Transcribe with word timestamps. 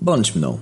Bądź 0.00 0.34
mną. 0.34 0.58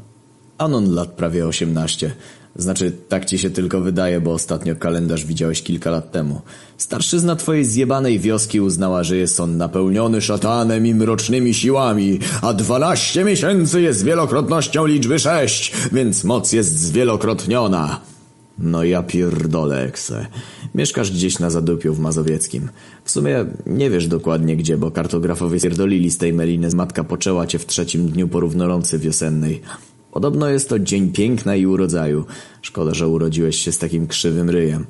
Anon 0.59 0.95
lat 0.95 1.09
prawie 1.09 1.47
osiemnaście. 1.47 2.13
Znaczy, 2.57 2.93
tak 3.09 3.25
ci 3.25 3.39
się 3.39 3.51
tylko 3.51 3.81
wydaje, 3.81 4.21
bo 4.21 4.33
ostatnio 4.33 4.77
kalendarz 4.77 5.25
widziałeś 5.25 5.63
kilka 5.63 5.91
lat 5.91 6.13
temu. 6.13 6.41
Starszyzna 6.79 7.37
twojej 7.37 7.65
zjebanej 7.65 8.19
wioski 8.19 8.61
uznała, 8.61 9.05
że 9.05 9.17
jest 9.17 9.41
on 9.41 9.57
napełniony 9.57 10.21
szatanem 10.21 10.87
i 10.87 10.95
mrocznymi 10.95 11.55
siłami, 11.55 12.19
a 12.43 12.55
dwanaście 12.55 13.25
miesięcy 13.25 13.83
jest 13.83 14.05
wielokrotnością 14.05 14.87
liczby 14.87 15.19
sześć, 15.19 15.73
więc 15.93 16.25
moc 16.25 16.53
jest 16.53 16.79
zwielokrotniona. 16.79 18.01
No 18.59 18.85
ja 18.85 19.03
pierdolę, 19.03 19.85
Ekse. 19.85 20.27
Mieszkasz 20.75 21.13
gdzieś 21.13 21.39
na 21.39 21.51
Zadupiu 21.51 21.95
w 21.95 21.99
Mazowieckim. 21.99 22.69
W 23.05 23.11
sumie 23.11 23.47
nie 23.67 23.91
wiesz 23.91 24.09
dokładnie 24.09 24.57
gdzie, 24.57 24.77
bo 24.77 24.91
kartografowie 24.91 25.61
spierdolili 25.61 26.11
z 26.11 26.19
tej 26.19 26.33
meliny. 26.33 26.69
Matka 26.75 27.05
poczęła 27.05 27.47
cię 27.47 27.59
w 27.59 27.67
trzecim 27.67 28.09
dniu 28.09 28.29
porównolący 28.29 28.99
wiosennej. 28.99 29.61
Podobno 30.13 30.49
jest 30.49 30.69
to 30.69 30.79
dzień 30.79 31.13
piękna 31.13 31.57
i 31.57 31.67
urodzaju. 31.67 32.25
Szkoda, 32.63 32.95
że 32.95 33.09
urodziłeś 33.09 33.57
się 33.57 33.73
z 33.73 33.79
takim 33.79 34.07
krzywym 34.07 34.51
ryjem. 34.51 34.87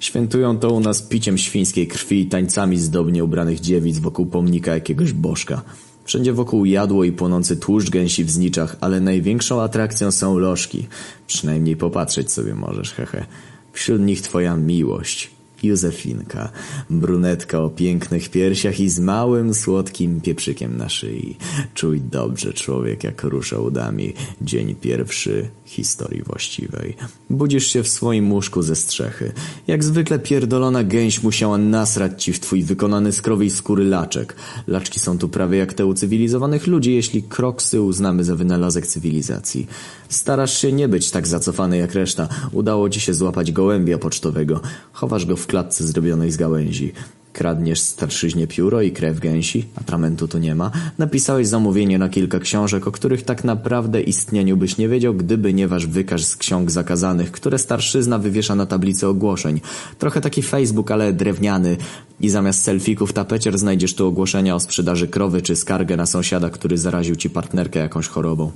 Świętują 0.00 0.58
to 0.58 0.70
u 0.70 0.80
nas 0.80 1.02
piciem 1.02 1.38
świńskiej 1.38 1.86
krwi 1.86 2.20
i 2.20 2.26
tańcami 2.26 2.78
zdobnie 2.78 3.24
ubranych 3.24 3.60
dziewic 3.60 3.98
wokół 3.98 4.26
pomnika 4.26 4.74
jakiegoś 4.74 5.12
bożka. 5.12 5.62
Wszędzie 6.06 6.32
wokół 6.32 6.64
jadło 6.64 7.04
i 7.04 7.12
płonący 7.12 7.56
tłuszcz 7.56 7.90
gęsi 7.90 8.24
w 8.24 8.30
zniczach, 8.30 8.76
ale 8.80 9.00
największą 9.00 9.62
atrakcją 9.62 10.10
są 10.10 10.38
lożki. 10.38 10.86
Przynajmniej 11.26 11.76
popatrzeć 11.76 12.32
sobie 12.32 12.54
możesz, 12.54 12.92
hehe. 12.92 13.26
Wśród 13.72 14.00
nich 14.00 14.22
twoja 14.22 14.56
miłość. 14.56 15.35
Józefinka, 15.62 16.52
brunetka 16.90 17.60
o 17.60 17.70
pięknych 17.70 18.28
piersiach 18.28 18.80
i 18.80 18.88
z 18.88 18.98
małym, 18.98 19.54
słodkim 19.54 20.20
pieprzykiem 20.20 20.76
na 20.76 20.88
szyi. 20.88 21.36
Czuj 21.74 22.00
dobrze 22.00 22.52
człowiek, 22.52 23.04
jak 23.04 23.22
rusza 23.22 23.58
udami. 23.58 24.12
Dzień 24.40 24.74
pierwszy 24.74 25.48
historii 25.64 26.22
właściwej. 26.22 26.96
Budzisz 27.30 27.66
się 27.66 27.82
w 27.82 27.88
swoim 27.88 28.32
łóżku 28.32 28.62
ze 28.62 28.76
strzechy. 28.76 29.32
Jak 29.66 29.84
zwykle 29.84 30.18
pierdolona 30.18 30.84
gęś 30.84 31.22
musiała 31.22 31.58
nasrać 31.58 32.24
ci 32.24 32.32
w 32.32 32.40
twój 32.40 32.62
wykonany 32.62 33.12
z 33.12 33.22
krowej 33.22 33.50
skóry 33.50 33.84
laczek. 33.84 34.36
Laczki 34.66 35.00
są 35.00 35.18
tu 35.18 35.28
prawie 35.28 35.58
jak 35.58 35.74
te 35.74 35.86
u 35.86 35.94
cywilizowanych 35.94 36.66
ludzi, 36.66 36.94
jeśli 36.94 37.22
kroksy 37.22 37.80
uznamy 37.80 38.24
za 38.24 38.36
wynalazek 38.36 38.86
cywilizacji. 38.86 39.66
Starasz 40.08 40.58
się 40.58 40.72
nie 40.72 40.88
być 40.88 41.10
tak 41.10 41.26
zacofany 41.26 41.76
jak 41.76 41.94
reszta. 41.94 42.28
Udało 42.52 42.90
ci 42.90 43.00
się 43.00 43.14
złapać 43.14 43.52
gołębia 43.52 43.98
pocztowego. 43.98 44.60
Chowasz 44.92 45.26
go 45.26 45.36
w 45.36 45.46
klatce 45.46 45.86
zrobionej 45.86 46.30
z 46.30 46.36
gałęzi. 46.36 46.92
Kradniesz 47.32 47.80
starszyźnie 47.80 48.46
pióro 48.46 48.82
i 48.82 48.92
krew 48.92 49.20
gęsi, 49.20 49.64
atramentu 49.74 50.28
tu 50.28 50.38
nie 50.38 50.54
ma. 50.54 50.70
Napisałeś 50.98 51.46
zamówienie 51.46 51.98
na 51.98 52.08
kilka 52.08 52.38
książek, 52.38 52.86
o 52.86 52.92
których 52.92 53.22
tak 53.22 53.44
naprawdę 53.44 54.00
istnieniu 54.00 54.56
byś 54.56 54.78
nie 54.78 54.88
wiedział, 54.88 55.14
gdyby 55.14 55.54
nie 55.54 55.68
wasz 55.68 55.86
wykaż 55.86 56.24
z 56.24 56.36
ksiąg 56.36 56.70
zakazanych, 56.70 57.32
które 57.32 57.58
starszyzna 57.58 58.18
wywiesza 58.18 58.54
na 58.54 58.66
tablicy 58.66 59.06
ogłoszeń. 59.06 59.60
Trochę 59.98 60.20
taki 60.20 60.42
Facebook, 60.42 60.90
ale 60.90 61.12
drewniany. 61.12 61.76
I 62.20 62.28
zamiast 62.28 62.62
selfików 62.62 63.12
tapecier 63.12 63.58
znajdziesz 63.58 63.94
tu 63.94 64.06
ogłoszenia 64.06 64.54
o 64.54 64.60
sprzedaży 64.60 65.08
krowy 65.08 65.42
czy 65.42 65.56
skargę 65.56 65.96
na 65.96 66.06
sąsiada, 66.06 66.50
który 66.50 66.78
zaraził 66.78 67.16
ci 67.16 67.30
partnerkę 67.30 67.78
jakąś 67.78 68.08
chorobą. 68.08 68.52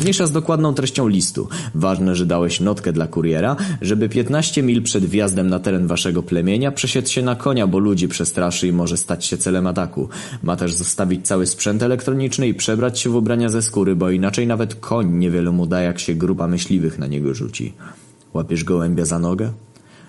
Mniejsza 0.00 0.26
z 0.26 0.32
dokładną 0.32 0.74
treścią 0.74 1.08
listu. 1.08 1.48
Ważne, 1.74 2.16
że 2.16 2.26
dałeś 2.26 2.60
notkę 2.60 2.92
dla 2.92 3.06
kuriera, 3.06 3.56
żeby 3.80 4.08
15 4.08 4.62
mil 4.62 4.82
przed 4.82 5.04
wjazdem 5.04 5.50
na 5.50 5.58
teren 5.58 5.86
waszego 5.86 6.22
plemienia 6.22 6.72
przesiedł 6.72 7.08
się 7.08 7.22
na 7.22 7.34
konia, 7.34 7.66
bo 7.66 7.78
ludzi 7.78 8.08
przestraszy 8.08 8.68
i 8.68 8.72
może 8.72 8.96
stać 8.96 9.24
się 9.24 9.36
celem 9.36 9.66
ataku. 9.66 10.08
Ma 10.42 10.56
też 10.56 10.74
zostawić 10.74 11.26
cały 11.26 11.46
sprzęt 11.46 11.82
elektroniczny 11.82 12.48
i 12.48 12.54
przebrać 12.54 13.00
się 13.00 13.10
w 13.10 13.16
ubrania 13.16 13.48
ze 13.48 13.62
skóry, 13.62 13.96
bo 13.96 14.10
inaczej 14.10 14.46
nawet 14.46 14.74
koń 14.74 15.12
niewiele 15.12 15.50
mu 15.50 15.66
da, 15.66 15.80
jak 15.80 15.98
się 15.98 16.14
grupa 16.14 16.46
myśliwych 16.48 16.98
na 16.98 17.06
niego 17.06 17.34
rzuci. 17.34 17.72
Łapiesz 18.34 18.64
gołębia 18.64 19.04
za 19.04 19.18
nogę? 19.18 19.52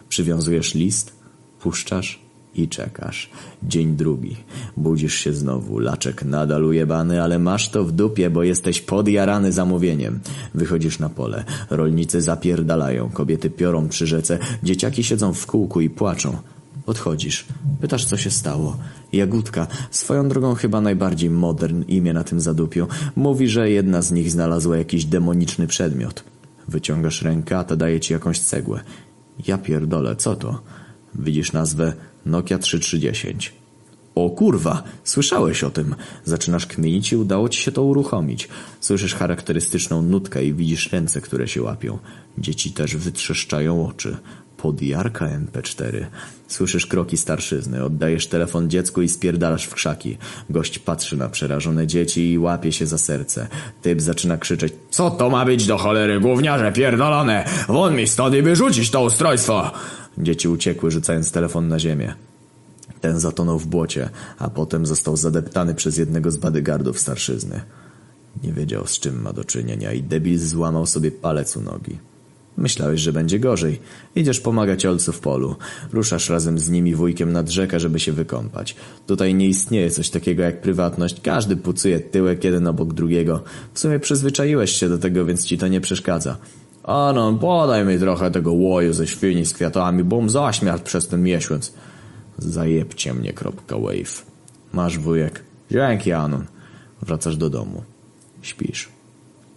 Przywiązujesz 0.10 0.76
list? 0.76 1.16
Puszczasz? 1.60 2.27
I 2.58 2.68
czekasz. 2.68 3.30
Dzień 3.64 3.95
drugi. 3.95 4.36
Budzisz 4.78 5.14
się 5.16 5.34
znowu. 5.34 5.80
Laczek 5.80 6.26
nadal 6.26 6.64
ujebany, 6.66 7.23
ale 7.23 7.40
masz 7.40 7.70
to 7.70 7.84
w 7.84 7.92
dupie, 7.92 8.30
bo 8.30 8.44
jesteś 8.44 8.82
podjarany 8.82 9.52
zamówieniem. 9.52 10.20
Wychodzisz 10.54 11.00
na 11.00 11.10
pole. 11.10 11.44
Rolnicy 11.70 12.22
zapierdalają. 12.22 13.10
Kobiety 13.10 13.50
piorą 13.50 13.90
przy 13.90 14.08
rzece. 14.08 14.40
Dzieciaki 14.64 15.04
siedzą 15.04 15.34
w 15.34 15.45
kółku 15.45 15.82
i 15.82 15.90
płaczą. 15.90 16.38
Podchodzisz. 16.86 17.45
Pytasz, 17.82 18.06
co 18.06 18.18
się 18.18 18.32
stało. 18.32 18.78
Jagódka, 19.14 19.68
swoją 19.92 20.30
drogą 20.30 20.56
chyba 20.56 20.82
najbardziej 20.82 21.30
modern 21.30 21.84
imię 21.88 22.14
na 22.14 22.24
tym 22.24 22.39
zadupiu, 22.39 22.88
mówi, 23.16 23.48
że 23.48 23.70
jedna 23.70 24.02
z 24.02 24.12
nich 24.12 24.32
znalazła 24.32 24.78
jakiś 24.78 25.06
demoniczny 25.06 25.68
przedmiot. 25.68 26.24
Wyciągasz 26.68 27.22
rękę, 27.22 27.58
a 27.58 27.64
ta 27.64 27.76
daje 27.76 28.00
ci 28.00 28.14
jakąś 28.14 28.39
cegłę. 28.39 28.80
Ja 29.48 29.58
pierdolę, 29.58 30.16
co 30.16 30.36
to? 30.36 30.62
Widzisz 31.16 31.54
nazwę 31.54 31.94
Nokia 32.27 32.60
3310. 32.60 33.54
O 34.15 34.30
kurwa, 34.30 34.83
słyszałeś 35.04 35.64
o 35.64 35.70
tym. 35.70 35.95
Zaczynasz 36.26 36.65
kminić 36.65 37.11
i 37.11 37.15
udało 37.15 37.49
ci 37.49 37.61
się 37.61 37.71
to 37.71 37.83
uruchomić. 37.83 38.49
Słyszysz 38.80 39.15
charakterystyczną 39.15 40.02
nutkę 40.02 40.45
i 40.45 40.54
widzisz 40.54 40.92
ręce, 40.92 41.21
które 41.21 41.48
się 41.48 41.61
łapią. 41.61 41.98
Dzieci 42.38 42.71
też 42.71 42.95
wytrzeszczają 42.95 43.88
oczy. 43.88 44.17
Podjarka 44.58 45.26
MP4. 45.26 46.05
Słyszysz 46.48 46.86
kroki 46.86 47.17
starszyzny, 47.17 47.83
oddajesz 47.83 48.27
telefon 48.27 48.70
dziecku 48.70 49.02
i 49.02 49.09
spierdalasz 49.09 49.65
w 49.65 49.73
krzaki. 49.73 50.17
Gość 50.49 50.80
patrzy 50.80 51.17
na 51.17 51.30
przerażone 51.30 51.88
dzieci 51.88 52.32
i 52.32 52.38
łapie 52.38 52.71
się 52.71 52.86
za 52.86 52.98
serce. 52.98 53.48
Typ 53.82 54.02
zaczyna 54.02 54.38
krzyczeć. 54.38 54.73
Co 54.89 55.11
to 55.11 55.30
ma 55.30 55.45
być 55.45 55.67
do 55.67 55.77
cholery, 55.77 56.20
gówniarze 56.20 56.71
pierdolone? 56.71 57.45
Won 57.67 57.95
mi 57.95 58.08
stąd 58.08 58.36
i 58.36 58.42
wyrzucić 58.42 58.89
to 58.89 59.04
ustrojstwo! 59.04 59.71
Dzieci 60.17 60.48
uciekły, 60.48 60.92
rzucając 60.92 61.32
telefon 61.32 61.67
na 61.67 61.80
ziemię. 61.80 62.14
Ten 63.02 63.20
zatonął 63.20 63.60
w 63.60 63.67
błocie, 63.67 64.10
a 64.38 64.50
potem 64.50 64.86
został 64.86 65.17
zadeptany 65.17 65.76
przez 65.76 65.98
jednego 65.98 66.32
z 66.32 66.38
badygardów 66.38 67.00
starszyzny. 67.00 67.61
Nie 68.44 68.54
wiedział, 68.54 68.88
z 68.88 69.00
czym 69.00 69.22
ma 69.22 69.33
do 69.33 69.44
czynienia 69.44 69.94
i 69.94 70.04
debil 70.04 70.39
złamał 70.39 70.86
sobie 70.86 71.11
palec 71.11 71.58
u 71.58 71.61
nogi. 71.61 71.98
Myślałeś, 72.58 73.02
że 73.02 73.14
będzie 73.14 73.39
gorzej. 73.39 73.80
Idziesz 74.16 74.39
pomagać 74.39 74.86
ojcu 74.86 75.11
w 75.11 75.20
polu. 75.20 75.56
Ruszasz 75.94 76.30
razem 76.30 76.60
z 76.60 76.70
nimi 76.70 76.95
wujkiem 76.95 77.32
nad 77.32 77.50
rzekę, 77.50 77.80
żeby 77.80 78.00
się 78.00 78.11
wykąpać. 78.11 78.76
Tutaj 79.08 79.36
nie 79.36 79.48
istnieje 79.48 79.92
coś 79.92 80.10
takiego 80.10 80.44
jak 80.44 80.61
prywatność. 80.61 81.22
Każdy 81.22 81.56
pucuje 81.56 82.00
tyłek 82.00 82.44
jeden 82.44 82.67
obok 82.67 82.94
drugiego. 82.94 83.44
W 83.73 83.80
sumie 83.80 84.00
przyzwyczaiłeś 84.00 84.72
się 84.72 84.89
do 84.89 84.98
tego, 84.98 85.26
więc 85.26 85.45
ci 85.45 85.58
to 85.58 85.67
nie 85.67 85.82
przeszkadza. 85.82 86.38
Anon, 86.87 87.39
podaj 87.39 87.86
mi 87.86 87.99
trochę 87.99 88.31
tego 88.31 88.52
łoju 88.53 88.93
ze 88.93 89.08
świni 89.08 89.45
z 89.45 89.53
kwiatami, 89.53 90.03
bom 90.03 90.30
zaśmiać 90.30 90.81
przez 90.81 91.08
ten 91.08 91.23
miesiąc. 91.23 91.73
Zajebcie 92.37 93.14
mnie, 93.14 93.33
kropka 93.33 93.77
wave. 93.77 94.25
Masz 94.73 94.97
wujek. 94.97 95.43
Dzięki, 95.71 96.11
Anon. 96.11 96.45
Wracasz 97.02 97.37
do 97.37 97.49
domu. 97.49 97.83
Śpisz. 98.42 98.89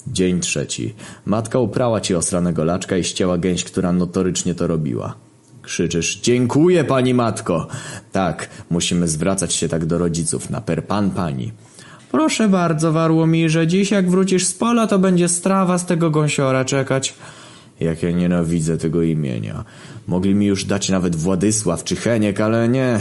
Dzień 0.06 0.40
trzeci. 0.40 0.94
Matka 1.26 1.58
uprała 1.58 2.00
ci 2.00 2.14
osranego 2.14 2.64
laczka 2.64 2.96
i 2.96 3.04
ścięła 3.04 3.38
gęś, 3.38 3.64
która 3.64 3.92
notorycznie 3.92 4.54
to 4.54 4.66
robiła. 4.66 5.14
Krzyczysz, 5.62 6.20
dziękuję 6.20 6.84
pani 6.84 7.14
matko. 7.14 7.66
Tak, 8.12 8.48
musimy 8.70 9.08
zwracać 9.08 9.54
się 9.54 9.69
tak 9.69 9.86
do 9.86 9.98
rodziców, 9.98 10.50
na 10.50 10.60
per 10.60 10.86
pan 10.86 11.10
pani. 11.10 11.52
Proszę 12.10 12.48
bardzo, 12.48 12.93
Warłomirze, 12.93 13.66
dziś 13.66 13.91
jak 13.91 14.10
wrócisz 14.10 14.47
z 14.47 14.54
pola, 14.54 14.87
to 14.87 14.98
będzie 14.98 15.28
strawa 15.28 15.78
z 15.78 15.87
tego 15.87 16.10
gąsiora 16.10 16.65
czekać. 16.65 17.15
Jak 17.81 18.03
ja 18.03 18.10
nienawidzę 18.10 18.78
tego 18.78 19.03
imienia. 19.03 19.65
Mogli 20.06 20.34
mi 20.34 20.47
już 20.47 20.65
dać 20.65 20.88
nawet 20.88 21.16
Władysław 21.16 21.84
czy 21.84 21.97
Heniek, 21.97 22.41
ale 22.41 22.69
nie. 22.69 22.99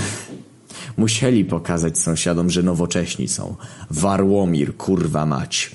Musieli 0.97 1.45
pokazać 1.45 1.97
sąsiadom, 1.99 2.49
że 2.49 2.63
nowocześni 2.63 3.27
są. 3.27 3.55
Warłomir, 3.89 4.75
kurwa 4.77 5.25
mać. 5.25 5.71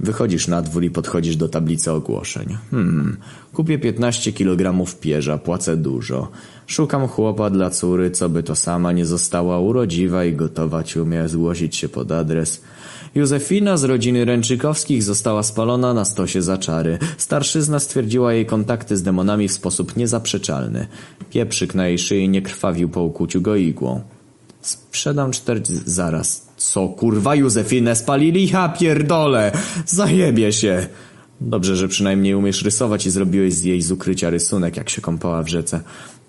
Wychodzisz 0.00 0.48
na 0.48 0.62
dwór 0.62 0.84
i 0.84 0.90
podchodzisz 0.90 1.36
do 1.36 1.48
tablicy 1.48 1.92
ogłoszeń. 1.92 2.56
Hmm, 2.70 3.16
kupię 3.52 3.78
15 3.78 4.32
kg 4.32 4.84
pierza, 5.00 5.38
płacę 5.38 5.76
dużo. 5.76 6.28
Szukam 6.66 7.08
chłopa 7.08 7.50
dla 7.50 7.70
córy, 7.70 8.10
co 8.10 8.28
by 8.28 8.42
to 8.42 8.56
sama 8.56 8.92
nie 8.92 9.06
została 9.06 9.58
urodziwa 9.60 10.24
i 10.24 10.32
gotować 10.32 10.96
umie, 10.96 11.28
zgłosić 11.28 11.76
się 11.76 11.88
pod 11.88 12.12
adres. 12.12 12.62
Józefina 13.14 13.76
z 13.76 13.84
rodziny 13.84 14.24
Ręczykowskich 14.24 15.02
została 15.02 15.42
spalona 15.42 15.94
na 15.94 16.04
stosie 16.04 16.42
za 16.42 16.58
czary. 16.58 16.98
Starszyzna 17.16 17.78
stwierdziła 17.78 18.32
jej 18.32 18.46
kontakty 18.46 18.96
z 18.96 19.02
demonami 19.02 19.48
w 19.48 19.52
sposób 19.52 19.96
niezaprzeczalny. 19.96 20.86
Pieprzyk 21.30 21.74
na 21.74 21.88
jej 21.88 21.98
szyi 21.98 22.28
nie 22.28 22.42
krwawił 22.42 22.88
po 22.88 23.02
ukłuciu 23.02 23.40
go 23.40 23.56
igłą. 23.56 24.00
Sprzedam 24.60 25.30
czterdzieści... 25.30 25.82
Zaraz. 25.86 26.46
Co, 26.56 26.88
kurwa, 26.88 27.34
Józefinę 27.34 27.96
spalili? 27.96 28.50
Ja 28.50 28.68
pierdolę! 28.68 29.52
Zajebie 29.86 30.52
się! 30.52 30.86
Dobrze, 31.40 31.76
że 31.76 31.88
przynajmniej 31.88 32.34
umiesz 32.34 32.62
rysować 32.62 33.06
i 33.06 33.10
zrobiłeś 33.10 33.54
z 33.54 33.62
jej 33.62 33.82
z 33.82 33.92
ukrycia 33.92 34.30
rysunek, 34.30 34.76
jak 34.76 34.90
się 34.90 35.00
kąpała 35.00 35.42
w 35.42 35.48
rzece. 35.48 35.80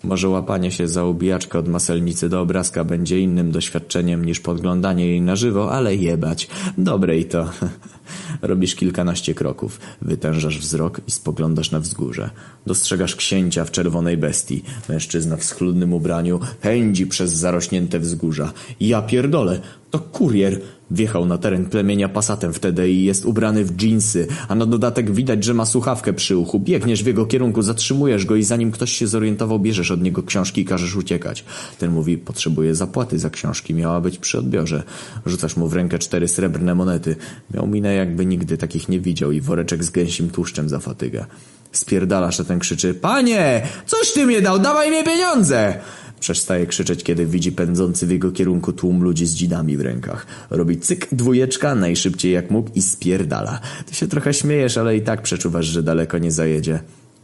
Może 0.03 0.29
łapanie 0.29 0.71
się 0.71 0.87
za 0.87 1.05
ubijaczkę 1.05 1.59
od 1.59 1.67
maselnicy 1.67 2.29
do 2.29 2.41
obrazka 2.41 2.83
będzie 2.83 3.19
innym 3.19 3.51
doświadczeniem 3.51 4.25
niż 4.25 4.39
podglądanie 4.39 5.07
jej 5.07 5.21
na 5.21 5.35
żywo, 5.35 5.71
ale 5.71 5.95
jebać. 5.95 6.47
Dobre 6.77 7.17
i 7.17 7.25
to. 7.25 7.49
Robisz 8.41 8.75
kilkanaście 8.75 9.33
kroków, 9.33 9.79
wytężasz 10.01 10.59
wzrok 10.59 11.01
i 11.07 11.11
spoglądasz 11.11 11.71
na 11.71 11.79
wzgórze. 11.79 12.29
Dostrzegasz 12.65 13.15
księcia 13.15 13.65
w 13.65 13.71
czerwonej 13.71 14.17
bestii. 14.17 14.63
Mężczyzna 14.89 15.37
w 15.37 15.43
schludnym 15.43 15.93
ubraniu 15.93 16.39
pędzi 16.61 17.07
przez 17.07 17.31
zarośnięte 17.31 17.99
wzgórza. 17.99 18.53
Ja 18.79 19.01
pierdolę, 19.01 19.59
to 19.91 19.99
kurier. 19.99 20.61
Wjechał 20.91 21.25
na 21.25 21.37
teren 21.37 21.65
plemienia 21.65 22.09
pasatem 22.09 22.53
wtedy 22.53 22.91
i 22.91 23.03
jest 23.03 23.25
ubrany 23.25 23.65
w 23.65 23.75
dżinsy, 23.75 24.27
a 24.47 24.55
na 24.55 24.65
dodatek 24.65 25.11
widać, 25.11 25.43
że 25.43 25.53
ma 25.53 25.65
słuchawkę 25.65 26.13
przy 26.13 26.37
uchu. 26.37 26.59
Biegniesz 26.59 27.03
w 27.03 27.07
jego 27.07 27.25
kierunku, 27.25 27.61
zatrzymujesz 27.61 28.25
go 28.25 28.35
i 28.35 28.43
zanim 28.43 28.71
ktoś 28.71 28.91
się 28.91 29.07
zorientował, 29.07 29.59
bierzesz 29.59 29.91
od 29.91 30.01
niego 30.01 30.23
książki 30.23 30.61
i 30.61 30.65
każesz 30.65 30.95
uciekać. 30.95 31.45
Ten 31.79 31.91
mówi, 31.91 32.17
potrzebuje 32.17 32.75
zapłaty 32.75 33.19
za 33.19 33.29
książki, 33.29 33.73
miała 33.73 34.01
być 34.01 34.17
przy 34.17 34.39
odbiorze. 34.39 34.83
Rzucasz 35.25 35.57
mu 35.57 35.67
w 35.67 35.73
rękę 35.73 35.99
cztery 35.99 36.27
srebrne 36.27 36.75
monety. 36.75 37.15
Miał 37.53 37.67
minę 37.67 37.93
jakby 37.93 38.25
nigdy 38.25 38.57
takich 38.57 38.89
nie 38.89 38.99
widział 38.99 39.31
i 39.31 39.41
woreczek 39.41 39.83
z 39.83 39.89
gęsim 39.89 40.29
tłuszczem 40.29 40.69
za 40.69 40.79
fatygę. 40.79 41.25
Spierdalasz, 41.71 42.39
a 42.39 42.43
ten 42.43 42.59
krzyczy, 42.59 42.93
panie, 42.93 43.67
coś 43.85 44.11
ty 44.13 44.25
mnie 44.25 44.41
dał, 44.41 44.59
dawaj 44.59 44.91
mi 44.91 45.03
pieniądze! 45.03 45.79
Przestaje 46.21 46.65
krzyczeć, 46.65 47.03
kiedy 47.03 47.25
widzi 47.25 47.51
pędzący 47.51 48.07
w 48.07 48.11
jego 48.11 48.31
kierunku 48.31 48.73
tłum 48.73 49.03
ludzi 49.03 49.25
z 49.25 49.33
dzidami 49.33 49.77
w 49.77 49.81
rękach. 49.81 50.25
Robi 50.49 50.77
cyk, 50.77 51.07
dwójeczka, 51.11 51.75
najszybciej 51.75 52.31
jak 52.33 52.51
mógł 52.51 52.69
i 52.75 52.81
spierdala. 52.81 53.59
Ty 53.85 53.95
się 53.95 54.07
trochę 54.07 54.33
śmiejesz, 54.33 54.77
ale 54.77 54.97
i 54.97 55.01
tak 55.01 55.21
przeczuwasz, 55.21 55.65
że 55.65 55.83
daleko 55.83 56.17
nie 56.17 56.31
zajedzie. 56.31 56.79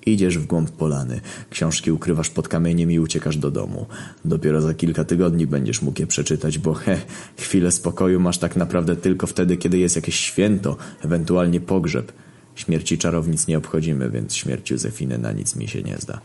Idziesz 0.05 0.37
w 0.37 0.45
głąb 0.45 0.71
polany. 0.71 1.21
Książki 1.49 1.91
ukrywasz 1.91 2.29
pod 2.29 2.47
kamieniem 2.47 2.91
i 2.91 2.99
uciekasz 2.99 3.37
do 3.37 3.51
domu. 3.51 3.85
Dopiero 4.25 4.61
za 4.61 4.73
kilka 4.73 5.03
tygodni 5.03 5.47
będziesz 5.47 5.81
mógł 5.81 6.01
je 6.01 6.07
przeczytać, 6.07 6.57
bo 6.57 6.73
he, 6.73 6.97
chwilę 7.37 7.71
spokoju 7.71 8.19
masz 8.19 8.37
tak 8.37 8.55
naprawdę 8.55 8.95
tylko 8.95 9.27
wtedy, 9.27 9.57
kiedy 9.57 9.77
jest 9.77 9.95
jakieś 9.95 10.15
święto, 10.15 10.77
ewentualnie 11.01 11.59
pogrzeb. 11.59 12.11
Śmierci 12.55 12.97
czarownic 12.97 13.47
nie 13.47 13.57
obchodzimy, 13.57 14.09
więc 14.09 14.35
śmierć 14.35 14.71
Józefiny 14.71 15.17
na 15.17 15.31
nic 15.31 15.55
mi 15.55 15.67
się 15.67 15.83
nie 15.83 15.97
zda. 15.97 16.21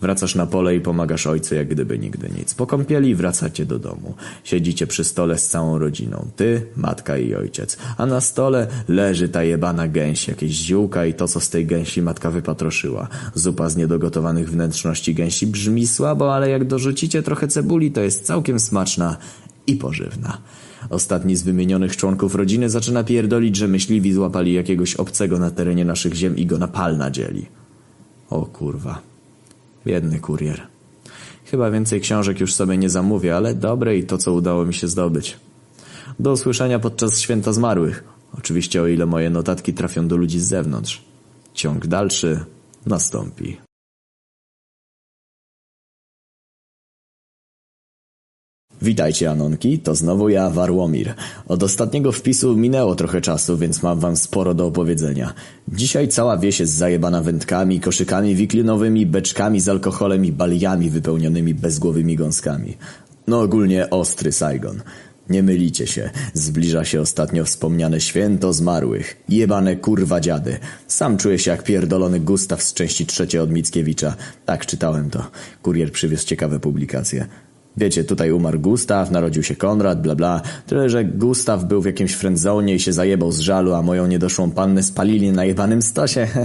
Wracasz 0.00 0.34
na 0.34 0.46
pole 0.46 0.76
i 0.76 0.80
pomagasz 0.80 1.26
ojcu 1.26 1.54
jak 1.54 1.68
gdyby 1.68 1.98
nigdy 1.98 2.30
nic. 2.38 2.54
Po 2.54 2.66
kąpieli 2.66 3.14
wracacie 3.14 3.66
do 3.66 3.78
domu. 3.78 4.14
Siedzicie 4.44 4.86
przy 4.86 5.04
stole 5.04 5.38
z 5.38 5.48
całą 5.48 5.78
rodziną. 5.78 6.28
Ty, 6.36 6.66
matka 6.76 7.18
i 7.18 7.34
ojciec. 7.34 7.76
A 7.96 8.06
na 8.06 8.20
stole 8.20 8.66
leży 8.88 9.28
ta 9.28 9.42
jebana 9.42 9.88
gęś, 9.88 10.28
jakieś 10.28 10.50
ziółka 10.50 11.06
i 11.06 11.14
to, 11.14 11.28
co 11.28 11.40
z 11.40 11.50
tej 11.50 11.66
gęsi 11.66 12.02
matka 12.02 12.30
wypatroszyła. 12.30 13.08
Zupa 13.34 13.68
z 13.68 13.76
niedogotowanych 13.76 14.50
wnętrzności 14.50 15.14
gęsi 15.14 15.46
brzmi 15.46 15.86
słabo, 15.86 16.34
ale 16.34 16.50
jak 16.50 16.64
dorzucicie 16.64 17.22
trochę 17.22 17.48
cebuli, 17.48 17.92
to 17.92 18.00
jest 18.00 18.26
całkiem 18.26 18.60
smaczna 18.60 19.16
i 19.66 19.76
pożywna. 19.76 20.38
Ostatni 20.90 21.36
z 21.36 21.42
wymienionych 21.42 21.96
członków 21.96 22.34
rodziny 22.34 22.70
zaczyna 22.70 23.04
pierdolić, 23.04 23.56
że 23.56 23.68
myśliwi 23.68 24.12
złapali 24.12 24.52
jakiegoś 24.52 24.94
obcego 24.94 25.38
na 25.38 25.50
terenie 25.50 25.84
naszych 25.84 26.14
ziem 26.14 26.36
i 26.36 26.46
go 26.46 26.58
na 26.58 26.68
pal 26.68 26.96
nadzieli. 26.96 27.46
O 28.30 28.46
kurwa. 28.46 29.09
Biedny 29.86 30.20
kurier. 30.20 30.66
Chyba 31.44 31.70
więcej 31.70 32.00
książek 32.00 32.40
już 32.40 32.54
sobie 32.54 32.76
nie 32.76 32.90
zamówię, 32.90 33.36
ale 33.36 33.54
dobre 33.54 33.96
i 33.96 34.04
to, 34.04 34.18
co 34.18 34.32
udało 34.32 34.64
mi 34.64 34.74
się 34.74 34.88
zdobyć. 34.88 35.36
Do 36.18 36.32
usłyszenia 36.32 36.78
podczas 36.78 37.20
święta 37.20 37.52
zmarłych. 37.52 38.04
Oczywiście 38.38 38.82
o 38.82 38.86
ile 38.86 39.06
moje 39.06 39.30
notatki 39.30 39.74
trafią 39.74 40.08
do 40.08 40.16
ludzi 40.16 40.40
z 40.40 40.48
zewnątrz. 40.48 41.02
Ciąg 41.54 41.86
dalszy 41.86 42.44
nastąpi. 42.86 43.69
Witajcie 48.82 49.30
Anonki, 49.30 49.78
to 49.78 49.94
znowu 49.94 50.28
ja, 50.28 50.50
Warłomir. 50.50 51.14
Od 51.48 51.62
ostatniego 51.62 52.12
wpisu 52.12 52.56
minęło 52.56 52.94
trochę 52.94 53.20
czasu, 53.20 53.58
więc 53.58 53.82
mam 53.82 54.00
wam 54.00 54.16
sporo 54.16 54.54
do 54.54 54.66
opowiedzenia. 54.66 55.34
Dzisiaj 55.68 56.08
cała 56.08 56.38
wieś 56.38 56.60
jest 56.60 56.72
zajebana 56.72 57.22
wędkami, 57.22 57.80
koszykami 57.80 58.34
wiklinowymi, 58.34 59.06
beczkami 59.06 59.60
z 59.60 59.68
alkoholem 59.68 60.24
i 60.24 60.32
baliami 60.32 60.90
wypełnionymi 60.90 61.54
bezgłowymi 61.54 62.16
gąskami. 62.16 62.76
No 63.26 63.40
ogólnie 63.40 63.90
ostry 63.90 64.32
Saigon. 64.32 64.82
Nie 65.30 65.42
mylicie 65.42 65.86
się, 65.86 66.10
zbliża 66.34 66.84
się 66.84 67.00
ostatnio 67.00 67.44
wspomniane 67.44 68.00
święto 68.00 68.52
zmarłych. 68.52 69.16
Jebane 69.28 69.76
kurwa 69.76 70.20
dziady. 70.20 70.58
Sam 70.86 71.16
czuję 71.16 71.38
się 71.38 71.50
jak 71.50 71.64
pierdolony 71.64 72.20
Gustaw 72.20 72.62
z 72.62 72.74
części 72.74 73.06
trzeciej 73.06 73.40
od 73.40 73.50
Mickiewicza. 73.50 74.16
Tak 74.44 74.66
czytałem 74.66 75.10
to. 75.10 75.24
Kurier 75.62 75.92
przywiózł 75.92 76.26
ciekawe 76.26 76.60
publikacje. 76.60 77.26
Wiecie, 77.76 78.04
tutaj 78.04 78.32
umarł 78.32 78.60
Gustaw, 78.60 79.10
narodził 79.10 79.42
się 79.42 79.56
Konrad, 79.56 80.02
bla 80.02 80.14
bla. 80.14 80.42
Tyle, 80.66 80.90
że 80.90 81.04
Gustaw 81.04 81.64
był 81.64 81.82
w 81.82 81.86
jakimś 81.86 82.12
friendzone 82.12 82.74
i 82.74 82.80
się 82.80 82.92
zajebał 82.92 83.32
z 83.32 83.38
żalu, 83.38 83.74
a 83.74 83.82
moją 83.82 84.06
niedoszłą 84.06 84.50
pannę 84.50 84.82
spalili 84.82 85.32
na 85.32 85.44
jebanym 85.44 85.82
stosie. 85.82 86.28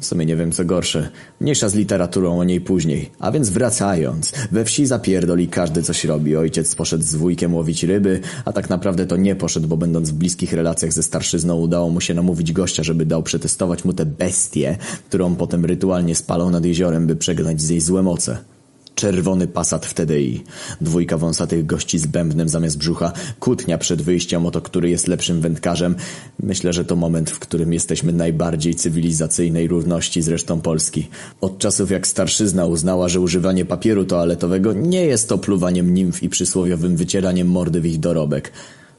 W 0.00 0.04
sumie 0.04 0.26
nie 0.26 0.36
wiem 0.36 0.52
co 0.52 0.64
gorsze. 0.64 1.08
Mniejsza 1.40 1.68
z 1.68 1.74
literaturą 1.74 2.38
o 2.38 2.44
niej 2.44 2.60
później. 2.60 3.10
A 3.18 3.30
więc 3.30 3.50
wracając. 3.50 4.32
We 4.52 4.64
wsi 4.64 4.86
zapierdoli 4.86 5.48
każdy 5.48 5.82
coś 5.82 6.04
robi. 6.04 6.36
Ojciec 6.36 6.74
poszedł 6.74 7.04
z 7.04 7.14
wujkiem 7.14 7.54
łowić 7.54 7.84
ryby, 7.84 8.20
a 8.44 8.52
tak 8.52 8.70
naprawdę 8.70 9.06
to 9.06 9.16
nie 9.16 9.36
poszedł, 9.36 9.68
bo 9.68 9.76
będąc 9.76 10.10
w 10.10 10.14
bliskich 10.14 10.52
relacjach 10.52 10.92
ze 10.92 11.02
starszyzną 11.02 11.56
udało 11.56 11.90
mu 11.90 12.00
się 12.00 12.14
namówić 12.14 12.52
gościa, 12.52 12.82
żeby 12.82 13.06
dał 13.06 13.22
przetestować 13.22 13.84
mu 13.84 13.92
tę 13.92 14.06
bestię, 14.06 14.76
którą 15.08 15.36
potem 15.36 15.64
rytualnie 15.64 16.14
spalał 16.14 16.50
nad 16.50 16.64
jeziorem, 16.64 17.06
by 17.06 17.16
przegnać 17.16 17.60
z 17.60 17.68
jej 17.68 17.80
złe 17.80 18.02
moce. 18.02 18.55
Czerwony 18.96 19.46
pasat 19.46 19.86
w 19.86 19.94
TDI. 19.94 20.44
Dwójka 20.80 21.18
wąsatych 21.18 21.66
gości 21.66 21.98
z 21.98 22.06
bębnem 22.06 22.48
zamiast 22.48 22.78
brzucha. 22.78 23.12
Kłótnia 23.40 23.78
przed 23.78 24.02
wyjściem 24.02 24.46
o 24.46 24.50
to, 24.50 24.60
który 24.60 24.90
jest 24.90 25.08
lepszym 25.08 25.40
wędkarzem. 25.40 25.96
Myślę, 26.42 26.72
że 26.72 26.84
to 26.84 26.96
moment, 26.96 27.30
w 27.30 27.38
którym 27.38 27.72
jesteśmy 27.72 28.12
najbardziej 28.12 28.74
cywilizacyjnej 28.74 29.68
równości 29.68 30.22
z 30.22 30.28
resztą 30.28 30.60
Polski. 30.60 31.08
Od 31.40 31.58
czasów 31.58 31.90
jak 31.90 32.06
starszyzna 32.06 32.66
uznała, 32.66 33.08
że 33.08 33.20
używanie 33.20 33.64
papieru 33.64 34.04
toaletowego 34.04 34.72
nie 34.72 35.06
jest 35.06 35.28
to 35.28 35.38
pluwaniem 35.38 35.94
nimf 35.94 36.22
i 36.22 36.28
przysłowiowym 36.28 36.96
wycieraniem 36.96 37.48
mordy 37.48 37.80
w 37.80 37.86
ich 37.86 38.00
dorobek. 38.00 38.52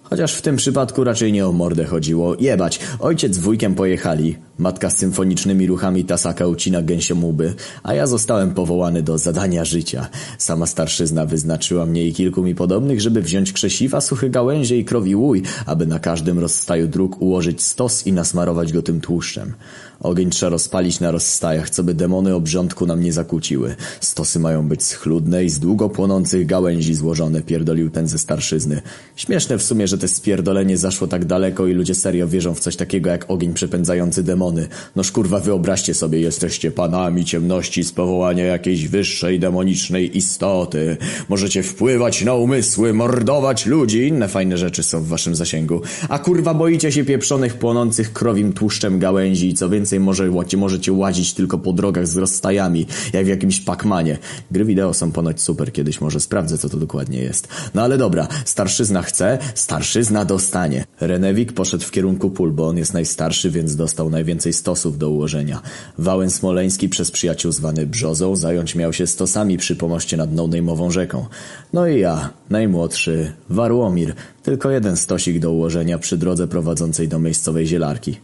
Chociaż 0.09 0.33
w 0.33 0.41
tym 0.41 0.55
przypadku 0.55 1.03
raczej 1.03 1.31
nie 1.31 1.47
o 1.47 1.51
mordę 1.51 1.85
chodziło. 1.85 2.35
Jebać, 2.39 2.79
ojciec 2.99 3.35
z 3.35 3.37
wujkiem 3.37 3.75
pojechali. 3.75 4.35
Matka 4.57 4.89
z 4.89 4.97
symfonicznymi 4.97 5.67
ruchami 5.67 6.05
tasaka 6.05 6.47
ucina 6.47 6.81
gęsiomuby, 6.81 7.53
a 7.83 7.93
ja 7.93 8.07
zostałem 8.07 8.53
powołany 8.53 9.03
do 9.03 9.17
zadania 9.17 9.65
życia. 9.65 10.07
Sama 10.37 10.65
starszyzna 10.65 11.25
wyznaczyła 11.25 11.85
mnie 11.85 12.05
i 12.05 12.13
kilku 12.13 12.43
mi 12.43 12.55
podobnych, 12.55 13.01
żeby 13.01 13.21
wziąć 13.21 13.53
krzesiwa, 13.53 14.01
suchy 14.01 14.29
gałęzie 14.29 14.77
i 14.77 14.85
krowi 14.85 15.15
łój, 15.15 15.43
aby 15.65 15.87
na 15.87 15.99
każdym 15.99 16.39
rozstaju 16.39 16.87
dróg 16.87 17.21
ułożyć 17.21 17.63
stos 17.63 18.07
i 18.07 18.13
nasmarować 18.13 18.73
go 18.73 18.81
tym 18.81 19.01
tłuszczem. 19.01 19.53
Ogień 19.99 20.29
trzeba 20.29 20.49
rozpalić 20.49 20.99
na 20.99 21.11
rozstajach, 21.11 21.69
co 21.69 21.83
by 21.83 21.93
demony 21.93 22.35
obrządku 22.35 22.85
nam 22.85 23.01
nie 23.01 23.13
zakłóciły. 23.13 23.75
Stosy 24.01 24.39
mają 24.39 24.67
być 24.67 24.83
schludne 24.83 25.45
i 25.45 25.49
z 25.49 25.59
długo 25.59 25.89
płonących 25.89 26.45
gałęzi 26.45 26.95
złożone, 26.95 27.41
pierdolił 27.41 27.89
ten 27.89 28.07
ze 28.07 28.17
starszyzny. 28.17 28.81
Śmieszne 29.15 29.57
w 29.57 29.63
sumie, 29.63 29.87
że 29.87 29.97
to 29.97 30.07
spierdolenie 30.07 30.77
zaszło 30.77 31.07
tak 31.07 31.25
daleko 31.25 31.67
i 31.67 31.73
ludzie 31.73 31.95
serio 31.95 32.27
wierzą 32.27 32.55
w 32.55 32.59
coś 32.59 32.75
takiego 32.75 33.09
jak 33.09 33.25
ogień 33.31 33.53
przepędzający 33.53 34.23
demony. 34.23 34.67
Noż 34.95 35.11
kurwa 35.11 35.39
wyobraźcie 35.39 35.93
sobie, 35.93 36.19
jesteście 36.19 36.71
panami 36.71 37.25
ciemności 37.25 37.83
z 37.83 37.91
powołania 37.91 38.45
jakiejś 38.45 38.87
wyższej 38.87 39.39
demonicznej 39.39 40.17
istoty. 40.17 40.97
Możecie 41.29 41.63
wpływać 41.63 42.21
na 42.21 42.33
umysły, 42.33 42.93
mordować 42.93 43.65
ludzi, 43.65 44.07
inne 44.07 44.27
fajne 44.27 44.57
rzeczy 44.57 44.83
są 44.83 45.01
w 45.01 45.07
waszym 45.07 45.35
zasięgu. 45.35 45.81
A 46.09 46.19
kurwa 46.19 46.53
boicie 46.53 46.91
się 46.91 47.05
pieprzonych 47.05 47.53
płonących 47.53 48.13
krowim 48.13 48.53
tłuszczem 48.53 48.99
gałęzi 48.99 49.49
i 49.49 49.53
co 49.53 49.69
więcej 49.69 49.86
więcej 49.87 49.99
może, 49.99 50.29
możecie 50.57 50.93
łazić 50.93 51.33
tylko 51.33 51.57
po 51.57 51.73
drogach 51.73 52.07
z 52.07 52.17
rozstajami, 52.17 52.85
jak 53.13 53.25
w 53.25 53.27
jakimś 53.27 53.59
pakmanie. 53.59 54.17
Gry 54.51 54.65
wideo 54.65 54.93
są 54.93 55.11
ponoć 55.11 55.41
super, 55.41 55.73
kiedyś 55.73 56.01
może 56.01 56.19
sprawdzę, 56.19 56.57
co 56.57 56.69
to 56.69 56.77
dokładnie 56.77 57.19
jest. 57.19 57.47
No 57.73 57.81
ale 57.81 57.97
dobra, 57.97 58.27
starszyzna 58.45 59.01
chce, 59.01 59.37
starszyzna 59.55 60.25
dostanie. 60.25 60.85
Renewik 60.99 61.53
poszedł 61.53 61.83
w 61.83 61.91
kierunku 61.91 62.29
pól, 62.29 62.51
bo 62.51 62.67
on 62.67 62.77
jest 62.77 62.93
najstarszy, 62.93 63.51
więc 63.51 63.75
dostał 63.75 64.09
najwięcej 64.09 64.53
stosów 64.53 64.97
do 64.97 65.09
ułożenia. 65.09 65.61
Wałęs 65.97 66.35
Smoleński 66.35 66.89
przez 66.89 67.11
przyjaciół 67.11 67.51
zwany 67.51 67.85
Brzozą 67.85 68.35
zająć 68.35 68.75
miał 68.75 68.93
się 68.93 69.07
stosami 69.07 69.57
przy 69.57 69.75
pomoście 69.75 70.17
nad 70.17 70.33
no 70.33 70.91
rzeką. 70.91 71.25
No 71.73 71.87
i 71.87 71.99
ja, 71.99 72.29
najmłodszy, 72.49 73.33
Warłomir, 73.49 74.13
Tylko 74.47 74.71
jeden 74.71 74.97
stosik 74.97 75.39
do 75.39 75.51
ułożenia 75.51 75.99
przy 75.99 76.17
drodze 76.17 76.47
prowadzącej 76.47 77.07
do 77.07 77.19
miejscowej 77.19 77.67
zielarki. 77.67 78.17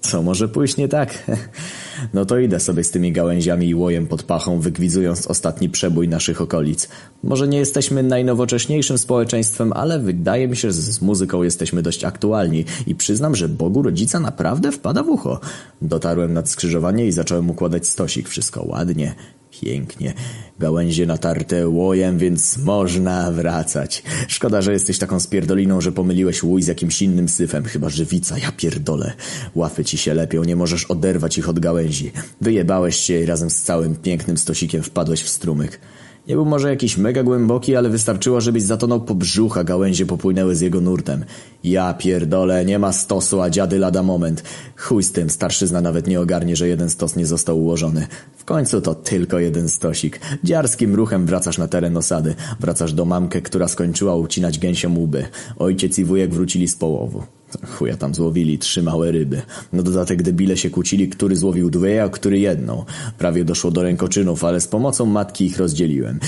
Co 0.00 0.22
może 0.22 0.48
pójść 0.48 0.76
nie 0.76 0.88
tak? 0.88 1.14
No 2.14 2.24
to 2.24 2.38
idę 2.38 2.60
sobie 2.60 2.84
z 2.84 2.90
tymi 2.90 3.12
gałęziami 3.12 3.68
i 3.68 3.74
łojem 3.74 4.06
pod 4.06 4.22
pachą, 4.22 4.60
wygwidzując 4.60 5.26
ostatni 5.26 5.68
przebój 5.68 6.08
naszych 6.08 6.40
okolic. 6.40 6.88
Może 7.22 7.48
nie 7.48 7.58
jesteśmy 7.58 8.02
najnowocześniejszym 8.02 8.98
społeczeństwem, 8.98 9.72
ale 9.72 9.98
wydaje 9.98 10.48
mi 10.48 10.56
się, 10.56 10.68
że 10.68 10.72
z 10.72 11.02
muzyką 11.02 11.42
jesteśmy 11.42 11.82
dość 11.82 12.04
aktualni 12.04 12.64
i 12.86 12.94
przyznam, 12.94 13.34
że 13.34 13.48
Bogu 13.48 13.82
rodzica 13.82 14.20
naprawdę 14.20 14.72
wpada 14.72 15.02
w 15.02 15.08
ucho. 15.08 15.40
Dotarłem 15.82 16.32
nad 16.32 16.48
skrzyżowanie 16.48 17.06
i 17.06 17.12
zacząłem 17.12 17.50
układać 17.50 17.88
stosik. 17.88 18.28
Wszystko 18.28 18.64
ładnie, 18.66 19.14
Pięknie. 19.60 20.14
Gałęzie 20.58 21.06
natarte 21.06 21.68
łojem, 21.68 22.18
więc 22.18 22.58
można 22.58 23.30
wracać. 23.30 24.02
Szkoda, 24.28 24.62
że 24.62 24.72
jesteś 24.72 24.98
taką 24.98 25.20
spierdoliną, 25.20 25.80
że 25.80 25.92
pomyliłeś 25.92 26.42
łój 26.42 26.62
z 26.62 26.66
jakimś 26.66 27.02
innym 27.02 27.28
syfem. 27.28 27.64
Chyba 27.64 27.88
żywica, 27.88 28.38
ja 28.38 28.52
pierdolę. 28.52 29.12
Łafy 29.54 29.84
ci 29.84 29.98
się 29.98 30.14
lepią, 30.14 30.44
nie 30.44 30.56
możesz 30.56 30.84
oderwać 30.84 31.38
ich 31.38 31.48
od 31.48 31.58
gałęzi. 31.58 32.12
Wyjebałeś 32.40 32.96
się 32.96 33.20
i 33.20 33.26
razem 33.26 33.50
z 33.50 33.62
całym 33.62 33.96
pięknym 33.96 34.36
stosikiem 34.36 34.82
wpadłeś 34.82 35.22
w 35.22 35.28
strumyk. 35.28 35.80
Nie 36.28 36.34
był 36.34 36.44
może 36.44 36.70
jakiś 36.70 36.96
mega 36.96 37.22
głęboki, 37.22 37.76
ale 37.76 37.88
wystarczyło, 37.88 38.40
żebyś 38.40 38.62
zatonął 38.62 39.00
po 39.00 39.14
brzuch, 39.14 39.58
a 39.58 39.64
gałęzie 39.64 40.06
popłynęły 40.06 40.56
z 40.56 40.60
jego 40.60 40.80
nurtem. 40.80 41.24
Ja 41.64 41.94
pierdolę, 41.94 42.64
nie 42.64 42.78
ma 42.78 42.92
stosu, 42.92 43.40
a 43.40 43.50
dziady 43.50 43.78
lada 43.78 44.02
moment. 44.02 44.42
Chuj 44.76 45.02
z 45.02 45.12
tym, 45.12 45.30
starszyzna 45.30 45.80
nawet 45.80 46.06
nie 46.06 46.20
ogarnie, 46.20 46.56
że 46.56 46.68
jeden 46.68 46.90
stos 46.90 47.16
nie 47.16 47.26
został 47.26 47.60
ułożony. 47.60 48.06
W 48.36 48.44
końcu 48.44 48.80
to 48.80 48.94
tylko 48.94 49.38
jeden 49.38 49.68
stosik. 49.68 50.20
Dziarskim 50.44 50.94
ruchem 50.94 51.26
wracasz 51.26 51.58
na 51.58 51.68
teren 51.68 51.96
osady. 51.96 52.34
Wracasz 52.60 52.92
do 52.92 53.04
mamkę, 53.04 53.42
która 53.42 53.68
skończyła 53.68 54.16
ucinać 54.16 54.58
gęsią 54.58 54.98
łby. 54.98 55.24
Ojciec 55.58 55.98
i 55.98 56.04
wujek 56.04 56.34
wrócili 56.34 56.68
z 56.68 56.76
połowu. 56.76 57.39
Chuja 57.78 57.96
tam 57.96 58.14
złowili 58.14 58.58
trzy 58.58 58.82
małe 58.82 59.12
ryby. 59.12 59.42
Na 59.72 59.82
dodatek 59.82 60.22
debile 60.22 60.56
się 60.56 60.70
kłócili, 60.70 61.08
który 61.08 61.36
złowił 61.36 61.70
dwie, 61.70 62.02
a 62.02 62.08
który 62.08 62.38
jedną. 62.38 62.84
Prawie 63.18 63.44
doszło 63.44 63.70
do 63.70 63.82
rękoczynów, 63.82 64.44
ale 64.44 64.60
z 64.60 64.66
pomocą 64.66 65.06
matki 65.06 65.44
ich 65.44 65.58
rozdzieliłem. 65.58 66.20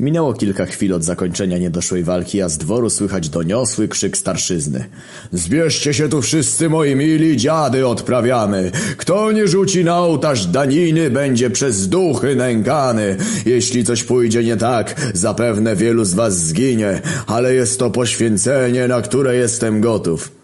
Minęło 0.00 0.34
kilka 0.34 0.66
chwil 0.66 0.94
od 0.94 1.04
zakończenia 1.04 1.58
niedoszłej 1.58 2.04
walki, 2.04 2.42
a 2.42 2.48
z 2.48 2.58
dworu 2.58 2.90
słychać 2.90 3.28
doniosły 3.28 3.88
krzyk 3.88 4.16
starszyzny. 4.16 4.84
Zbierzcie 5.32 5.94
się 5.94 6.08
tu 6.08 6.22
wszyscy 6.22 6.68
moi 6.68 6.96
mili, 6.96 7.36
dziady 7.36 7.86
odprawiamy. 7.86 8.70
Kto 8.96 9.32
nie 9.32 9.48
rzuci 9.48 9.84
na 9.84 9.98
ołtarz 9.98 10.46
daniny, 10.46 11.10
będzie 11.10 11.50
przez 11.50 11.88
duchy 11.88 12.36
nękany. 12.36 13.16
Jeśli 13.46 13.84
coś 13.84 14.04
pójdzie 14.04 14.44
nie 14.44 14.56
tak, 14.56 15.10
zapewne 15.14 15.76
wielu 15.76 16.04
z 16.04 16.14
was 16.14 16.38
zginie, 16.38 17.00
ale 17.26 17.54
jest 17.54 17.78
to 17.78 17.90
poświęcenie, 17.90 18.88
na 18.88 19.02
które 19.02 19.36
jestem 19.36 19.80
gotów. 19.80 20.35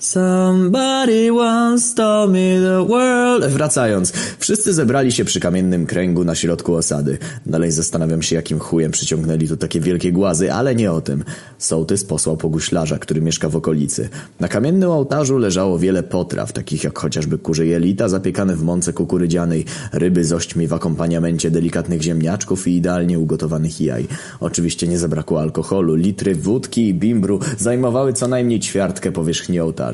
Somebody 0.00 1.30
once 1.32 1.94
told 1.94 2.32
me 2.32 2.60
the 2.60 2.86
world... 2.88 3.44
Wracając, 3.52 4.12
wszyscy 4.38 4.72
zebrali 4.72 5.12
się 5.12 5.24
przy 5.24 5.40
kamiennym 5.40 5.86
kręgu 5.86 6.24
na 6.24 6.34
środku 6.34 6.74
osady. 6.74 7.18
Dalej 7.46 7.72
zastanawiam 7.72 8.22
się, 8.22 8.36
jakim 8.36 8.58
chujem 8.58 8.92
przyciągnęli 8.92 9.48
tu 9.48 9.56
takie 9.56 9.80
wielkie 9.80 10.12
głazy, 10.12 10.52
ale 10.52 10.74
nie 10.74 10.92
o 10.92 11.00
tym. 11.00 11.24
Sołtys 11.58 12.04
posłał 12.04 12.36
po 12.36 12.48
guślarza, 12.48 12.98
który 12.98 13.20
mieszka 13.20 13.48
w 13.48 13.56
okolicy. 13.56 14.08
Na 14.40 14.48
kamiennym 14.48 14.90
ołtarzu 14.90 15.38
leżało 15.38 15.78
wiele 15.78 16.02
potraw, 16.02 16.52
takich 16.52 16.84
jak 16.84 16.98
chociażby 16.98 17.38
kurze 17.38 17.66
jelita 17.66 18.08
zapiekane 18.08 18.56
w 18.56 18.62
mące 18.62 18.92
kukurydzianej, 18.92 19.64
ryby 19.92 20.24
z 20.24 20.32
ośćmi 20.32 20.66
w 20.66 20.72
akompaniamencie 20.72 21.50
delikatnych 21.50 22.02
ziemniaczków 22.02 22.68
i 22.68 22.76
idealnie 22.76 23.18
ugotowanych 23.18 23.80
jaj. 23.80 24.06
Oczywiście 24.40 24.88
nie 24.88 24.98
zabrakło 24.98 25.40
alkoholu, 25.40 25.94
litry 25.94 26.34
wódki 26.34 26.88
i 26.88 26.94
bimbru 26.94 27.40
zajmowały 27.58 28.12
co 28.12 28.28
najmniej 28.28 28.60
ćwiartkę 28.60 29.12
powierzchni 29.12 29.60
ołtarza. 29.60 29.87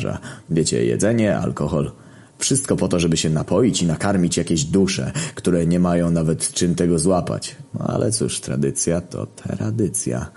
Wiecie, 0.50 0.84
jedzenie, 0.84 1.36
alkohol. 1.36 1.92
Wszystko 2.38 2.76
po 2.76 2.88
to, 2.88 3.00
żeby 3.00 3.16
się 3.16 3.30
napoić 3.30 3.82
i 3.82 3.86
nakarmić 3.86 4.36
jakieś 4.36 4.64
dusze, 4.64 5.12
które 5.34 5.66
nie 5.66 5.80
mają 5.80 6.10
nawet 6.10 6.52
czym 6.52 6.74
tego 6.74 6.98
złapać. 6.98 7.56
Ale 7.78 8.12
cóż, 8.12 8.40
tradycja 8.40 9.00
to 9.00 9.26
tradycja. 9.26 10.30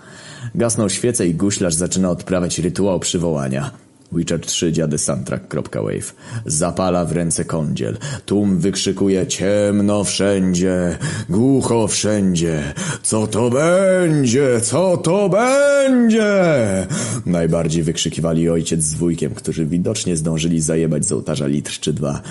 Gasną 0.54 0.88
świecę 0.88 1.26
i 1.26 1.34
guślarz 1.34 1.74
zaczyna 1.74 2.10
odprawiać 2.10 2.58
rytuał 2.58 3.00
przywołania. 3.00 3.70
Witcher 4.12 4.40
3 4.40 4.72
dziady 4.72 4.98
soundtrack.wave. 4.98 6.14
Zapala 6.46 7.04
w 7.04 7.12
ręce 7.12 7.44
kądziel. 7.44 7.98
Tłum 8.26 8.58
wykrzykuje 8.58 9.26
ciemno 9.26 10.04
wszędzie, 10.04 10.98
głucho 11.28 11.88
wszędzie. 11.88 12.74
Co 13.02 13.26
to 13.26 13.50
będzie? 13.50 14.60
Co 14.60 14.96
to 14.96 15.28
będzie? 15.28 16.86
Najbardziej 17.26 17.82
wykrzykiwali 17.82 18.48
ojciec 18.48 18.82
z 18.82 18.94
wujkiem, 18.94 19.34
którzy 19.34 19.66
widocznie 19.66 20.16
zdążyli 20.16 20.60
zajebać 20.60 21.04
z 21.04 21.12
ołtarza 21.12 21.46
litr 21.46 21.72
czy 21.80 21.92
dwa. 21.92 22.22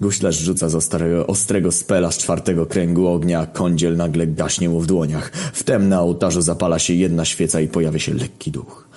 Guślarz 0.00 0.38
rzuca 0.38 0.68
z 0.68 0.74
ostrego, 0.74 1.26
ostrego 1.26 1.72
spela 1.72 2.10
z 2.10 2.18
czwartego 2.18 2.66
kręgu 2.66 3.06
ognia, 3.06 3.46
kądziel 3.46 3.96
nagle 3.96 4.26
gaśnie 4.26 4.68
mu 4.68 4.80
w 4.80 4.86
dłoniach. 4.86 5.30
Wtem 5.52 5.88
na 5.88 6.00
ołtarzu 6.00 6.42
zapala 6.42 6.78
się 6.78 6.94
jedna 6.94 7.24
świeca 7.24 7.60
i 7.60 7.68
pojawia 7.68 7.98
się 7.98 8.14
lekki 8.14 8.50
duch. 8.50 8.88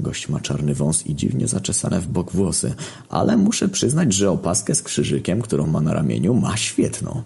Gość 0.00 0.28
ma 0.28 0.40
czarny 0.40 0.74
wąs 0.74 1.06
i 1.06 1.14
dziwnie 1.14 1.48
zaczesane 1.48 2.00
w 2.00 2.06
bok 2.06 2.32
włosy, 2.32 2.74
ale 3.08 3.36
muszę 3.36 3.68
przyznać, 3.68 4.12
że 4.12 4.30
opaskę 4.30 4.74
z 4.74 4.82
krzyżykiem, 4.82 5.42
którą 5.42 5.66
ma 5.66 5.80
na 5.80 5.94
ramieniu, 5.94 6.34
ma 6.34 6.56
świetną. 6.56 7.22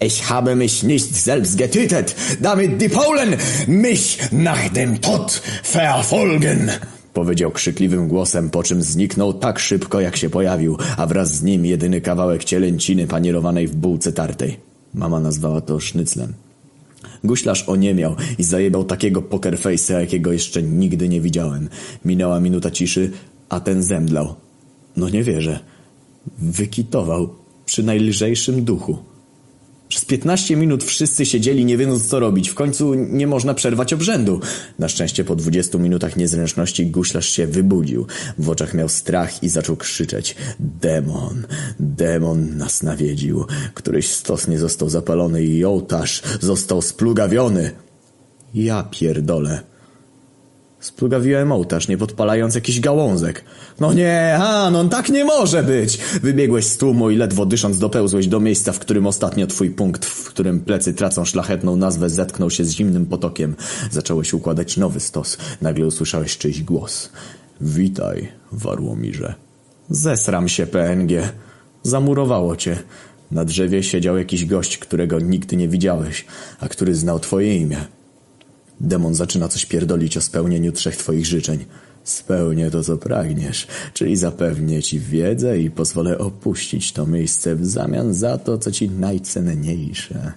Ich 0.00 0.22
habe 0.22 0.56
mich 0.56 0.82
nicht 0.82 1.16
selbst 1.16 1.56
getötet, 1.56 2.16
damit 2.40 2.76
die 2.76 2.90
Polen 2.90 3.36
mich 3.68 4.32
nach 4.32 4.72
dem 4.72 4.98
Tod 4.98 5.42
verfolgen. 5.72 6.70
Powiedział 7.12 7.50
krzykliwym 7.50 8.08
głosem, 8.08 8.50
po 8.50 8.62
czym 8.62 8.82
zniknął 8.82 9.32
tak 9.32 9.58
szybko, 9.58 10.00
jak 10.00 10.16
się 10.16 10.30
pojawił, 10.30 10.78
a 10.96 11.06
wraz 11.06 11.34
z 11.34 11.42
nim 11.42 11.66
jedyny 11.66 12.00
kawałek 12.00 12.44
cielęciny 12.44 13.06
panierowanej 13.06 13.68
w 13.68 13.76
bułce 13.76 14.12
tartej. 14.12 14.60
Mama 14.94 15.20
nazwała 15.20 15.60
to 15.60 15.80
sznyclem. 15.80 16.32
Guślarz 17.24 17.68
oniemiał 17.68 18.16
i 18.38 18.44
zajebał 18.44 18.84
takiego 18.84 19.22
poker 19.22 19.58
face'a, 19.58 20.00
jakiego 20.00 20.32
jeszcze 20.32 20.62
nigdy 20.62 21.08
nie 21.08 21.20
widziałem. 21.20 21.68
Minęła 22.04 22.40
minuta 22.40 22.70
ciszy, 22.70 23.10
a 23.48 23.60
ten 23.60 23.82
zemdlał. 23.82 24.34
No 24.96 25.08
nie 25.08 25.22
wierzę. 25.22 25.60
Wykitował 26.38 27.34
przy 27.66 27.82
najlżejszym 27.82 28.64
duchu. 28.64 28.98
Przez 29.96 30.04
piętnaście 30.04 30.56
minut 30.56 30.84
wszyscy 30.84 31.26
siedzieli 31.26 31.64
nie 31.64 31.76
wiedząc 31.76 32.08
co 32.08 32.20
robić. 32.20 32.48
W 32.48 32.54
końcu 32.54 32.94
nie 32.94 33.26
można 33.26 33.54
przerwać 33.54 33.92
obrzędu. 33.92 34.40
Na 34.78 34.88
szczęście 34.88 35.24
po 35.24 35.36
dwudziestu 35.36 35.78
minutach 35.78 36.16
niezręczności 36.16 36.86
guślarz 36.86 37.28
się 37.28 37.46
wybudził. 37.46 38.06
W 38.38 38.50
oczach 38.50 38.74
miał 38.74 38.88
strach 38.88 39.42
i 39.42 39.48
zaczął 39.48 39.76
krzyczeć. 39.76 40.36
Demon, 40.60 41.46
demon 41.80 42.56
nas 42.56 42.82
nawiedził. 42.82 43.44
Któryś 43.74 44.08
stos 44.08 44.48
nie 44.48 44.58
został 44.58 44.88
zapalony 44.88 45.44
i 45.44 45.64
ołtarz 45.64 46.22
został 46.40 46.82
splugawiony. 46.82 47.70
Ja 48.54 48.82
pierdolę. 48.90 49.75
Splugawiłem 50.86 51.52
ołtarz, 51.52 51.88
nie 51.88 51.98
podpalając 51.98 52.54
jakiś 52.54 52.80
gałązek. 52.80 53.44
No 53.80 53.92
nie, 53.92 54.34
Anon, 54.34 54.88
tak 54.88 55.08
nie 55.08 55.24
może 55.24 55.62
być! 55.62 55.98
Wybiegłeś 56.22 56.64
z 56.64 56.76
tłumu 56.76 57.10
i 57.10 57.16
ledwo 57.16 57.46
dysząc 57.46 57.78
dopełzłeś 57.78 58.26
do 58.26 58.40
miejsca, 58.40 58.72
w 58.72 58.78
którym 58.78 59.06
ostatnio 59.06 59.46
twój 59.46 59.70
punkt, 59.70 60.04
w 60.04 60.28
którym 60.28 60.60
plecy 60.60 60.94
tracą 60.94 61.24
szlachetną 61.24 61.76
nazwę, 61.76 62.10
zetknął 62.10 62.50
się 62.50 62.64
z 62.64 62.70
zimnym 62.70 63.06
potokiem. 63.06 63.56
Zacząłeś 63.90 64.34
układać 64.34 64.76
nowy 64.76 65.00
stos. 65.00 65.38
Nagle 65.62 65.86
usłyszałeś 65.86 66.38
czyjś 66.38 66.62
głos. 66.62 67.10
Witaj, 67.60 68.28
Warłomirze. 68.52 69.34
Zesram 69.90 70.48
się, 70.48 70.66
PNG. 70.66 71.28
Zamurowało 71.82 72.56
cię. 72.56 72.76
Na 73.30 73.44
drzewie 73.44 73.82
siedział 73.82 74.18
jakiś 74.18 74.44
gość, 74.44 74.78
którego 74.78 75.20
nigdy 75.20 75.56
nie 75.56 75.68
widziałeś, 75.68 76.24
a 76.60 76.68
który 76.68 76.94
znał 76.94 77.20
twoje 77.20 77.56
imię. 77.56 77.95
Demon 78.80 79.14
zaczyna 79.14 79.48
coś 79.48 79.66
pierdolić 79.66 80.16
o 80.16 80.20
spełnieniu 80.20 80.72
trzech 80.72 80.96
twoich 80.96 81.26
życzeń. 81.26 81.64
Spełnię 82.04 82.70
to, 82.70 82.84
co 82.84 82.96
pragniesz, 82.96 83.66
czyli 83.94 84.16
zapewnię 84.16 84.82
ci 84.82 85.00
wiedzę 85.00 85.60
i 85.60 85.70
pozwolę 85.70 86.18
opuścić 86.18 86.92
to 86.92 87.06
miejsce 87.06 87.56
w 87.56 87.66
zamian 87.66 88.14
za 88.14 88.38
to, 88.38 88.58
co 88.58 88.72
ci 88.72 88.90
najcenniejsze. 88.90 90.32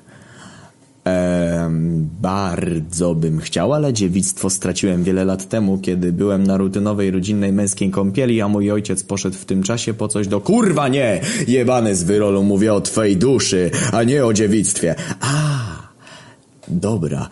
Ehm, 1.04 2.08
bardzo 2.22 3.16
bym 3.16 3.40
chciał, 3.40 3.74
ale 3.74 3.94
dziewictwo 3.94 4.50
straciłem 4.50 5.04
wiele 5.04 5.26
lat 5.26 5.50
temu, 5.50 5.78
kiedy 5.78 6.12
byłem 6.12 6.48
na 6.48 6.58
rutynowej 6.58 7.12
rodzinnej 7.12 7.54
męskiej 7.54 7.90
kąpieli, 7.92 8.42
a 8.42 8.48
mój 8.48 8.72
ojciec 8.72 9.04
poszedł 9.04 9.38
w 9.38 9.46
tym 9.46 9.64
czasie 9.64 9.94
po 9.94 10.08
coś 10.08 10.28
do... 10.28 10.42
Kurwa 10.42 10.88
nie! 10.88 11.22
Jebany 11.48 11.96
z 11.96 12.04
wyrolu 12.04 12.44
mówię 12.44 12.74
o 12.74 12.82
twej 12.82 13.18
duszy, 13.18 13.72
a 13.92 14.04
nie 14.04 14.26
o 14.26 14.34
dziewictwie. 14.34 14.96
A, 15.22 15.60
dobra. 16.68 17.30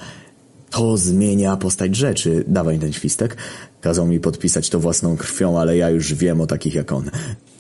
To 0.70 0.98
zmienia 0.98 1.58
postać 1.58 1.96
rzeczy. 1.96 2.44
Dawaj 2.48 2.80
ten 2.80 2.94
świstek. 2.94 3.38
Kazał 3.82 4.08
mi 4.08 4.20
podpisać 4.20 4.70
to 4.70 4.80
własną 4.80 5.18
krwią, 5.18 5.60
ale 5.60 5.78
ja 5.78 5.90
już 5.90 6.14
wiem 6.14 6.42
o 6.42 6.48
takich 6.48 6.76
jak 6.76 6.92
on. 6.92 7.10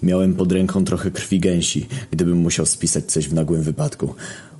Miałem 0.03 0.33
pod 0.33 0.51
ręką 0.51 0.85
trochę 0.85 1.11
krwi 1.11 1.39
gęsi, 1.39 1.87
gdybym 2.11 2.37
musiał 2.37 2.65
spisać 2.65 3.05
coś 3.05 3.27
w 3.27 3.33
nagłym 3.33 3.61
wypadku. 3.61 4.15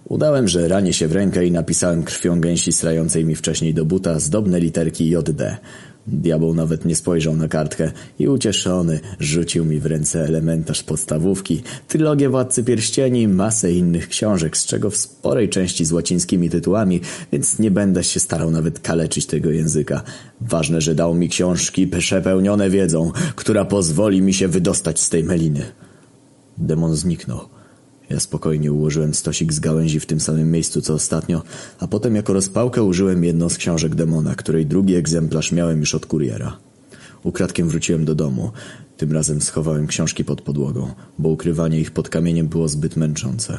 Udałem, 0.06 0.48
że 0.48 0.68
ranię 0.68 0.94
się 0.94 1.08
w 1.08 1.12
rękę 1.12 1.46
i 1.46 1.51
napisałem 1.51 2.04
krwią 2.04 2.42
gęsi 2.42 2.72
strającej 2.72 3.25
mi 3.25 3.36
wcześniej 3.36 3.74
do 3.74 3.86
buta 3.86 4.20
zdobne 4.20 4.60
literki 4.60 5.10
JD. 5.10 5.58
Diabeł 6.07 6.53
nawet 6.53 6.85
nie 6.85 6.95
spojrzał 6.95 7.35
na 7.35 7.47
kartkę 7.47 7.91
i 8.19 8.27
ucieszony 8.27 8.99
rzucił 9.19 9.65
mi 9.65 9.79
w 9.79 9.85
ręce 9.85 10.23
elementarz 10.23 10.83
podstawówki, 10.83 11.61
trylogię 11.87 12.29
Władcy 12.29 12.63
Pierścieni 12.63 13.27
masę 13.27 13.71
innych 13.71 14.07
książek, 14.07 14.57
z 14.57 14.65
czego 14.65 14.89
w 14.89 14.97
sporej 14.97 15.49
części 15.49 15.85
z 15.85 15.91
łacińskimi 15.91 16.49
tytułami, 16.49 17.01
więc 17.31 17.59
nie 17.59 17.71
będę 17.71 18.03
się 18.03 18.19
starał 18.19 18.51
nawet 18.51 18.79
kaleczyć 18.79 19.25
tego 19.25 19.51
języka. 19.51 20.03
Ważne, 20.41 20.81
że 20.81 20.95
dał 20.95 21.15
mi 21.15 21.29
książki 21.29 21.87
przepełnione 21.87 22.69
wiedzą, 22.69 23.11
która 23.35 23.65
pozwoli 23.65 24.21
mi 24.21 24.33
się 24.33 24.47
wydostać 24.47 24.99
z 24.99 25.09
tej 25.09 25.23
meliny. 25.23 25.65
Demon 26.57 26.95
zniknął. 26.95 27.56
Ja 28.09 28.19
spokojnie 28.19 28.71
ułożyłem 28.71 29.13
stosik 29.13 29.53
z 29.53 29.59
gałęzi 29.59 29.99
w 29.99 30.05
tym 30.05 30.19
samym 30.19 30.51
miejscu 30.51 30.81
co 30.81 30.93
ostatnio, 30.93 31.41
a 31.79 31.87
potem 31.87 32.15
jako 32.15 32.33
rozpałkę 32.33 32.83
użyłem 32.83 33.23
jedną 33.23 33.49
z 33.49 33.57
książek 33.57 33.95
demona, 33.95 34.35
której 34.35 34.65
drugi 34.65 34.95
egzemplarz 34.95 35.51
miałem 35.51 35.79
już 35.79 35.95
od 35.95 36.05
kuriera. 36.05 36.57
Ukradkiem 37.23 37.69
wróciłem 37.69 38.05
do 38.05 38.15
domu. 38.15 38.51
Tym 38.97 39.11
razem 39.11 39.41
schowałem 39.41 39.87
książki 39.87 40.25
pod 40.25 40.41
podłogą, 40.41 40.91
bo 41.19 41.29
ukrywanie 41.29 41.79
ich 41.79 41.91
pod 41.91 42.09
kamieniem 42.09 42.47
było 42.47 42.67
zbyt 42.67 42.95
męczące. 42.95 43.57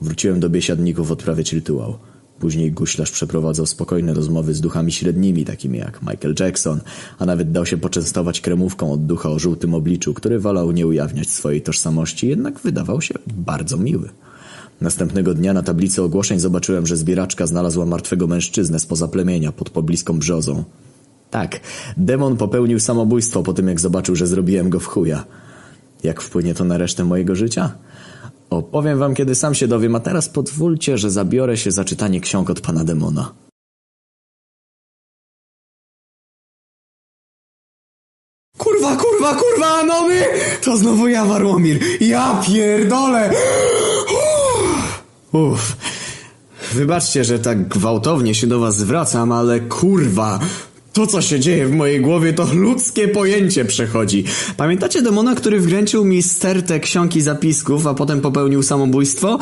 Wróciłem 0.00 0.40
do 0.40 0.50
biesiadników 0.50 1.10
odprawiać 1.10 1.52
rytuał. 1.52 1.98
Później 2.42 2.72
guślarz 2.72 3.10
przeprowadzał 3.10 3.66
spokojne 3.66 4.14
rozmowy 4.14 4.54
z 4.54 4.60
duchami 4.60 4.92
średnimi, 4.92 5.44
takimi 5.44 5.78
jak 5.78 6.02
Michael 6.02 6.34
Jackson, 6.40 6.80
a 7.18 7.26
nawet 7.26 7.52
dał 7.52 7.66
się 7.66 7.76
poczęstować 7.76 8.40
kremówką 8.40 8.92
od 8.92 9.06
ducha 9.06 9.30
o 9.30 9.38
żółtym 9.38 9.74
obliczu, 9.74 10.14
który 10.14 10.38
wolał 10.38 10.72
nie 10.72 10.86
ujawniać 10.86 11.30
swojej 11.30 11.62
tożsamości, 11.62 12.28
jednak 12.28 12.60
wydawał 12.60 13.00
się 13.00 13.14
bardzo 13.26 13.76
miły. 13.76 14.08
Następnego 14.80 15.34
dnia 15.34 15.52
na 15.52 15.62
tablicy 15.62 16.02
ogłoszeń 16.02 16.38
zobaczyłem, 16.38 16.86
że 16.86 16.96
zbieraczka 16.96 17.46
znalazła 17.46 17.86
martwego 17.86 18.26
mężczyznę 18.26 18.80
spoza 18.80 19.08
plemienia 19.08 19.52
pod 19.52 19.70
pobliską 19.70 20.18
brzozą. 20.18 20.64
Tak, 21.30 21.60
demon 21.96 22.36
popełnił 22.36 22.80
samobójstwo 22.80 23.42
po 23.42 23.52
tym, 23.52 23.68
jak 23.68 23.80
zobaczył, 23.80 24.16
że 24.16 24.26
zrobiłem 24.26 24.70
go 24.70 24.80
w 24.80 24.86
chuja. 24.86 25.24
Jak 26.04 26.20
wpłynie 26.20 26.54
to 26.54 26.64
na 26.64 26.78
resztę 26.78 27.04
mojego 27.04 27.34
życia? 27.34 27.72
Opowiem 28.56 28.98
wam, 28.98 29.14
kiedy 29.14 29.34
sam 29.34 29.54
się 29.54 29.68
dowiem, 29.68 29.94
a 29.94 30.00
teraz 30.00 30.28
pozwólcie, 30.28 30.98
że 30.98 31.10
zabiorę 31.10 31.56
się 31.56 31.70
za 31.70 31.84
czytanie 31.84 32.20
ksiąg 32.20 32.50
od 32.50 32.60
pana 32.60 32.84
demona. 32.84 33.34
Kurwa, 38.58 38.96
kurwa, 38.96 39.34
kurwa, 39.34 39.66
Anony! 39.66 40.24
To 40.64 40.76
znowu 40.76 41.08
ja, 41.08 41.24
Warłomir! 41.24 41.80
Ja 42.00 42.42
pierdolę! 42.46 43.30
Uff. 45.32 45.76
Wybaczcie, 46.72 47.24
że 47.24 47.38
tak 47.38 47.68
gwałtownie 47.68 48.34
się 48.34 48.46
do 48.46 48.60
was 48.60 48.76
zwracam, 48.76 49.32
ale 49.32 49.60
kurwa, 49.60 50.40
to, 50.92 51.06
co 51.06 51.22
się 51.22 51.40
dzieje 51.40 51.66
w 51.66 51.72
mojej 51.72 52.00
głowie, 52.00 52.32
to 52.32 52.46
ludzkie 52.54 53.08
pojęcie 53.08 53.64
przechodzi. 53.64 54.24
Pamiętacie 54.56 55.02
demona, 55.02 55.34
który 55.34 55.60
wgręczył 55.60 56.04
mi 56.04 56.22
stertę 56.22 56.80
książki 56.80 57.20
zapisków, 57.20 57.86
a 57.86 57.94
potem 57.94 58.20
popełnił 58.20 58.62
samobójstwo? 58.62 59.38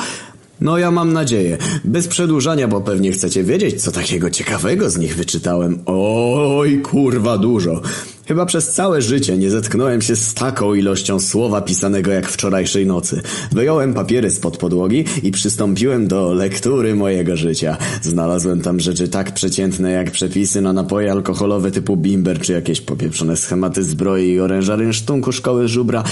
No 0.60 0.78
ja 0.78 0.90
mam 0.90 1.12
nadzieję. 1.12 1.58
Bez 1.84 2.08
przedłużania, 2.08 2.68
bo 2.68 2.80
pewnie 2.80 3.12
chcecie 3.12 3.44
wiedzieć, 3.44 3.82
co 3.82 3.92
takiego 3.92 4.30
ciekawego 4.30 4.90
z 4.90 4.98
nich 4.98 5.16
wyczytałem. 5.16 5.78
Oj, 5.86 6.80
kurwa 6.80 7.38
dużo. 7.38 7.80
Chyba 8.26 8.46
przez 8.46 8.72
całe 8.72 9.02
życie 9.02 9.36
nie 9.36 9.50
zetknąłem 9.50 10.02
się 10.02 10.16
z 10.16 10.34
taką 10.34 10.74
ilością 10.74 11.20
słowa 11.20 11.60
pisanego 11.60 12.10
jak 12.10 12.28
wczorajszej 12.28 12.86
nocy. 12.86 13.22
Wyjąłem 13.52 13.94
papiery 13.94 14.30
spod 14.30 14.56
podłogi 14.56 15.04
i 15.22 15.30
przystąpiłem 15.30 16.08
do 16.08 16.34
lektury 16.34 16.94
mojego 16.94 17.36
życia. 17.36 17.76
Znalazłem 18.02 18.60
tam 18.60 18.80
rzeczy 18.80 19.08
tak 19.08 19.34
przeciętne 19.34 19.90
jak 19.90 20.10
przepisy 20.10 20.60
na 20.60 20.72
napoje 20.72 21.12
alkoholowe 21.12 21.70
typu 21.70 21.96
bimber 21.96 22.40
czy 22.40 22.52
jakieś 22.52 22.80
popieprzone 22.80 23.36
schematy 23.36 23.82
zbroi 23.82 24.28
i 24.28 24.40
oręża 24.40 24.76
rynsztunku 24.76 25.32
szkoły 25.32 25.68
żubra 25.68 26.04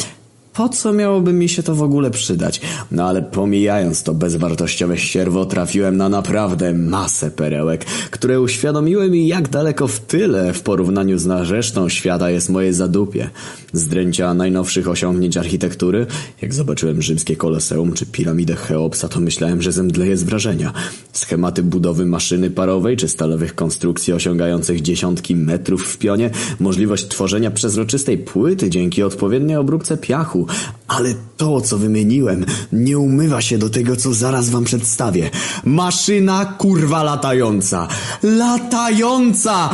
po 0.59 0.69
co 0.69 0.93
miałoby 0.93 1.33
mi 1.33 1.49
się 1.49 1.63
to 1.63 1.75
w 1.75 1.83
ogóle 1.83 2.11
przydać? 2.11 2.61
No 2.91 3.09
ale 3.09 3.23
pomijając 3.23 4.03
to 4.03 4.15
bezwartościowe 4.15 4.99
ścierwo, 4.99 5.47
trafiłem 5.47 5.97
na 5.97 6.09
naprawdę 6.09 6.75
masę 6.75 7.31
perełek, 7.31 7.85
które 8.11 8.41
uświadomiły 8.41 9.11
mi, 9.11 9.29
jak 9.29 9.49
daleko 9.49 9.89
w 9.89 10.01
tyle 10.01 10.53
w 10.53 10.63
porównaniu 10.63 11.19
z 11.19 11.51
resztą 11.51 11.89
świata 11.89 12.31
jest 12.31 12.51
moje 12.51 12.75
zadupie. 12.75 13.31
Zdręcia 13.73 14.35
najnowszych 14.35 14.89
osiągnięć 14.89 15.37
architektury, 15.37 16.07
jak 16.43 16.55
zobaczyłem 16.55 17.03
rzymskie 17.03 17.37
koloseum 17.37 17.93
czy 17.93 18.07
piramidę 18.07 18.57
Cheopsa, 18.57 19.09
to 19.09 19.21
myślałem, 19.21 19.63
że 19.63 19.73
zemdleję 19.73 20.17
z 20.17 20.23
wrażenia. 20.23 20.73
Schematy 21.13 21.63
budowy 21.63 22.07
maszyny 22.07 22.51
parowej 22.51 22.97
czy 22.97 23.09
stalowych 23.09 23.55
konstrukcji 23.55 24.13
osiągających 24.13 24.83
dziesiątki 24.83 25.37
metrów 25.37 25.83
w 25.83 25.99
pionie, 25.99 26.31
możliwość 26.61 27.09
tworzenia 27.09 27.51
przezroczystej 27.51 28.19
płyty 28.19 28.71
dzięki 28.71 29.03
odpowiedniej 29.03 29.57
obróbce 29.57 29.97
piachu, 29.97 30.48
ale 30.89 31.15
to, 31.37 31.61
co 31.61 31.79
wymieniłem, 31.79 32.47
nie 32.73 32.99
umywa 32.99 33.41
się 33.41 33.59
do 33.59 33.71
tego, 33.71 33.97
co 33.97 34.15
zaraz 34.15 34.51
wam 34.51 34.65
przedstawię. 34.65 35.31
Maszyna 35.65 36.45
kurwa 36.45 37.03
latająca. 37.03 37.89
Latająca! 38.23 39.71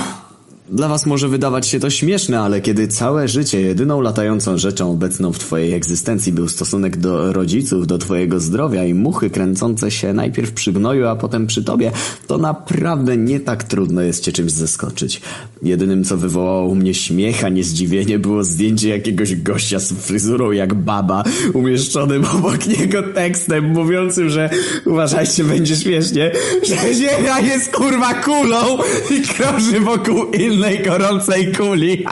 Dla 0.68 0.88
was 0.88 1.07
może 1.07 1.29
wydawać 1.29 1.66
się 1.66 1.81
to 1.81 1.90
śmieszne, 1.90 2.40
ale 2.40 2.61
kiedy 2.61 2.88
całe 2.88 3.29
życie 3.29 3.61
jedyną 3.61 4.00
latającą 4.00 4.59
rzeczą 4.59 4.90
obecną 4.90 5.33
w 5.33 5.38
twojej 5.38 5.72
egzystencji 5.72 6.33
był 6.33 6.48
stosunek 6.48 6.96
do 6.96 7.33
rodziców, 7.33 7.87
do 7.87 7.98
twojego 7.98 8.40
zdrowia 8.40 8.85
i 8.85 8.94
muchy 8.94 9.31
kręcące 9.31 9.90
się 9.90 10.12
najpierw 10.12 10.53
przy 10.53 10.72
gnoju, 10.72 11.07
a 11.07 11.16
potem 11.16 11.46
przy 11.46 11.64
tobie, 11.64 11.92
to 12.27 12.38
naprawdę 12.38 13.16
nie 13.16 13.40
tak 13.40 13.64
trudno 13.64 14.03
jest 14.03 14.24
cię 14.24 14.33
czymś 14.33 14.53
zaskoczyć. 14.53 15.20
Jedynym, 15.62 16.05
co 16.05 16.16
wywołało 16.16 16.68
u 16.68 16.74
mnie 16.74 16.94
śmiech, 16.94 17.44
a 17.44 17.48
nie 17.48 17.64
zdziwienie, 17.64 18.18
było 18.18 18.44
zdjęcie 18.44 18.88
jakiegoś 18.88 19.37
gościa 19.37 19.79
z 19.79 19.92
fryzurą 19.92 20.50
jak 20.50 20.74
baba, 20.74 21.24
umieszczonym 21.55 22.24
obok 22.24 22.66
niego 22.66 23.03
tekstem 23.03 23.64
mówiącym, 23.64 24.29
że 24.29 24.50
uważajcie, 24.87 25.44
będzie 25.44 25.77
śmiesznie, 25.77 26.33
że 26.62 26.94
ziemia 26.94 27.40
jest 27.40 27.72
kurwa 27.72 28.14
kulą 28.14 28.79
i 29.11 29.22
krąży 29.22 29.81
wokół 29.81 30.24
innych 30.24 30.54
innej 30.55 30.83
gorącej 30.83 31.53
kuli. 31.53 32.05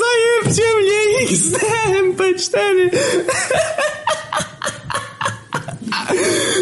Zajebcie 0.00 0.62
mnie 0.80 1.26
XD 1.30 1.58
MP4. 2.02 2.58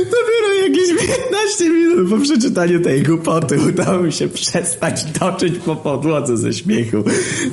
Dopiero 0.05 0.55
jakieś 0.63 0.89
15 0.89 1.71
minut 1.71 2.11
po 2.11 2.19
przeczytaniu 2.19 2.81
tej 2.81 3.03
głupoty 3.03 3.59
udało 3.69 4.03
mi 4.03 4.13
się 4.13 4.29
przestać 4.29 5.05
toczyć 5.19 5.55
po 5.59 5.77
podłodze 5.77 6.37
ze 6.37 6.53
śmiechu. 6.53 7.05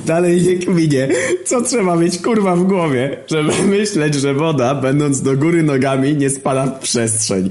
Dalej 0.06 0.42
nie 0.42 0.58
kminie. 0.58 1.08
Co 1.44 1.62
trzeba 1.62 1.96
mieć 1.96 2.18
kurwa 2.18 2.56
w 2.56 2.64
głowie, 2.64 3.16
żeby 3.26 3.52
myśleć, 3.68 4.14
że 4.14 4.34
woda, 4.34 4.74
będąc 4.74 5.22
do 5.22 5.36
góry 5.36 5.62
nogami, 5.62 6.16
nie 6.16 6.30
spada 6.30 6.66
w 6.66 6.78
przestrzeń. 6.78 7.48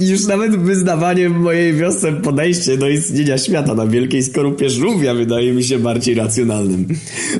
Już 0.00 0.26
nawet 0.26 0.56
wyznawanie 0.56 1.30
w 1.30 1.32
mojej 1.32 1.74
wiosce 1.74 2.12
podejście 2.12 2.76
do 2.76 2.88
istnienia 2.88 3.38
świata 3.38 3.74
na 3.74 3.86
wielkiej 3.86 4.22
skorupie 4.22 4.70
żółwia 4.70 5.14
wydaje 5.14 5.52
mi 5.52 5.64
się 5.64 5.78
bardziej 5.78 6.14
racjonalnym. 6.14 6.86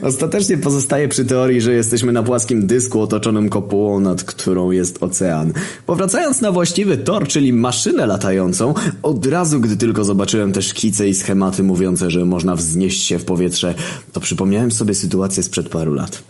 Ostatecznie 0.02 0.58
pozostaje 0.58 1.08
przy 1.08 1.24
teorii, 1.24 1.60
że 1.60 1.72
jesteśmy 1.72 2.12
na 2.12 2.22
płaskim 2.22 2.66
dysku 2.66 3.00
otoczonym 3.00 3.48
kopułą, 3.48 4.00
nad 4.00 4.24
którą 4.24 4.70
jest 4.70 5.02
ocean. 5.02 5.52
Powracając 5.86 6.27
na 6.28 6.52
właściwy 6.52 6.96
tor, 6.96 7.28
czyli 7.28 7.52
maszynę 7.52 8.06
latającą, 8.06 8.74
od 9.02 9.26
razu 9.26 9.60
gdy 9.60 9.76
tylko 9.76 10.04
zobaczyłem 10.04 10.52
te 10.52 10.62
szkice 10.62 11.08
i 11.08 11.14
schematy 11.14 11.62
mówiące, 11.62 12.10
że 12.10 12.24
można 12.24 12.56
wznieść 12.56 13.04
się 13.04 13.18
w 13.18 13.24
powietrze, 13.24 13.74
to 14.12 14.20
przypomniałem 14.20 14.70
sobie 14.70 14.94
sytuację 14.94 15.42
sprzed 15.42 15.68
paru 15.68 15.94
lat. 15.94 16.22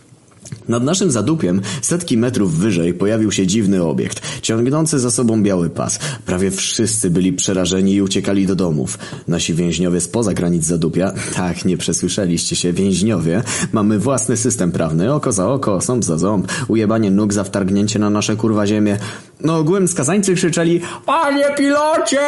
Nad 0.67 0.83
naszym 0.83 1.11
zadupiem, 1.11 1.61
setki 1.81 2.17
metrów 2.17 2.57
wyżej, 2.57 2.93
pojawił 2.93 3.31
się 3.31 3.47
dziwny 3.47 3.83
obiekt, 3.83 4.41
ciągnący 4.41 4.99
za 4.99 5.11
sobą 5.11 5.43
biały 5.43 5.69
pas. 5.69 5.99
Prawie 6.25 6.51
wszyscy 6.51 7.09
byli 7.09 7.33
przerażeni 7.33 7.93
i 7.93 8.01
uciekali 8.01 8.47
do 8.47 8.55
domów. 8.55 8.97
Nasi 9.27 9.53
więźniowie 9.53 10.01
spoza 10.01 10.33
granic 10.33 10.65
zadupia, 10.65 11.13
tak, 11.35 11.65
nie 11.65 11.77
przesłyszeliście 11.77 12.55
się, 12.55 12.73
więźniowie, 12.73 13.43
mamy 13.73 13.99
własny 13.99 14.37
system 14.37 14.71
prawny, 14.71 15.13
oko 15.13 15.31
za 15.31 15.47
oko, 15.49 15.81
ząb 15.81 16.05
za 16.05 16.17
ząb, 16.17 16.47
ujebanie 16.67 17.11
nóg 17.11 17.33
za 17.33 17.43
wtargnięcie 17.43 17.99
na 17.99 18.09
nasze 18.09 18.35
kurwa 18.35 18.67
ziemię. 18.67 18.97
No 19.43 19.57
ogółem 19.57 19.87
skazańcy 19.87 20.35
krzyczeli 20.35 20.81
Panie 21.05 21.45
pilocie! 21.57 22.19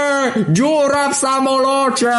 Dziura 0.50 1.14
w 1.14 1.16
samolocie! 1.16 2.12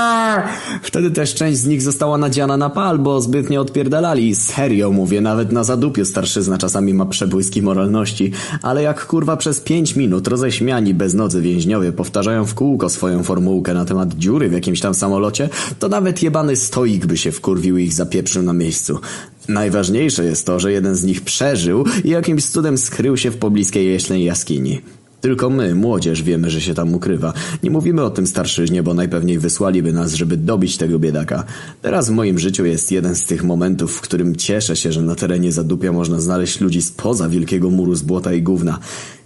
Wtedy 0.83 1.11
też 1.11 1.35
część 1.35 1.59
z 1.59 1.67
nich 1.67 1.83
została 1.83 2.19
nadziana 2.19 2.57
na 2.57 2.71
pal, 2.71 2.99
bo 2.99 3.21
zbytnio 3.21 3.61
odpierdalali. 3.61 4.35
Serio 4.35 4.91
mówię, 4.91 5.21
nawet 5.21 5.53
na 5.53 5.65
zadupiu 5.65 6.05
starszyzna 6.05 6.59
czasami 6.59 6.95
ma 6.95 7.07
przebłyski 7.07 7.63
moralności. 7.63 8.33
Ale 8.63 8.83
jak 8.83 9.07
kurwa 9.07 9.37
przez 9.37 9.61
pięć 9.61 9.97
minut 9.97 10.29
roześmiani 10.29 10.95
bez 10.95 11.15
nodzy 11.15 11.41
więźniowie 11.41 11.93
powtarzają 11.93 12.45
w 12.45 12.55
kółko 12.55 12.89
swoją 12.89 13.23
formułkę 13.23 13.75
na 13.75 13.85
temat 13.85 14.15
dziury 14.15 14.49
w 14.49 14.53
jakimś 14.53 14.81
tam 14.81 14.95
samolocie, 14.95 15.49
to 15.79 15.89
nawet 15.89 16.23
jebany 16.23 16.57
stoik 16.57 17.07
by 17.07 17.17
się 17.17 17.33
wkurwił 17.33 17.79
i 17.79 17.85
ich 17.85 17.93
zapieprzył 17.93 18.43
na 18.43 18.53
miejscu. 18.53 19.01
Najważniejsze 19.49 20.25
jest 20.25 20.47
to, 20.47 20.61
że 20.61 20.73
jeden 20.73 20.95
z 20.95 21.05
nich 21.05 21.21
przeżył 21.21 21.85
i 22.05 22.09
jakimś 22.09 22.45
cudem 22.45 22.79
skrył 22.79 23.17
się 23.17 23.31
w 23.31 23.37
pobliskiej 23.37 23.87
jeślej 23.87 24.25
jaskini. 24.25 24.81
Tylko 25.23 25.51
my, 25.51 25.75
młodzież, 25.75 26.23
wiemy, 26.23 26.51
że 26.51 26.61
się 26.61 26.75
tam 26.75 26.95
ukrywa. 26.95 27.33
Nie 27.63 27.71
mówimy 27.71 28.03
o 28.03 28.11
tym 28.11 28.27
starszyźnie, 28.27 28.83
bo 28.83 28.95
najpewniej 28.95 29.39
wysłaliby 29.39 29.93
nas, 29.93 30.15
żeby 30.15 30.37
dobić 30.37 30.77
tego 30.77 30.99
biedaka. 30.99 31.45
Teraz 31.83 32.09
w 32.09 32.13
moim 32.13 32.39
życiu 32.39 32.65
jest 32.65 32.93
jeden 32.93 33.15
z 33.15 33.25
tych 33.25 33.45
momentów, 33.45 33.93
w 33.93 34.01
którym 34.01 34.37
cieszę 34.37 34.77
się, 34.77 34.93
że 34.93 35.03
na 35.03 35.15
terenie 35.15 35.53
Zadupia 35.53 35.93
można 35.93 36.21
znaleźć 36.21 36.61
ludzi 36.61 36.83
spoza 36.83 37.29
wielkiego 37.29 37.71
muru 37.71 37.95
z 37.95 38.03
błota 38.03 38.33
i 38.33 38.43
gówna. 38.43 38.79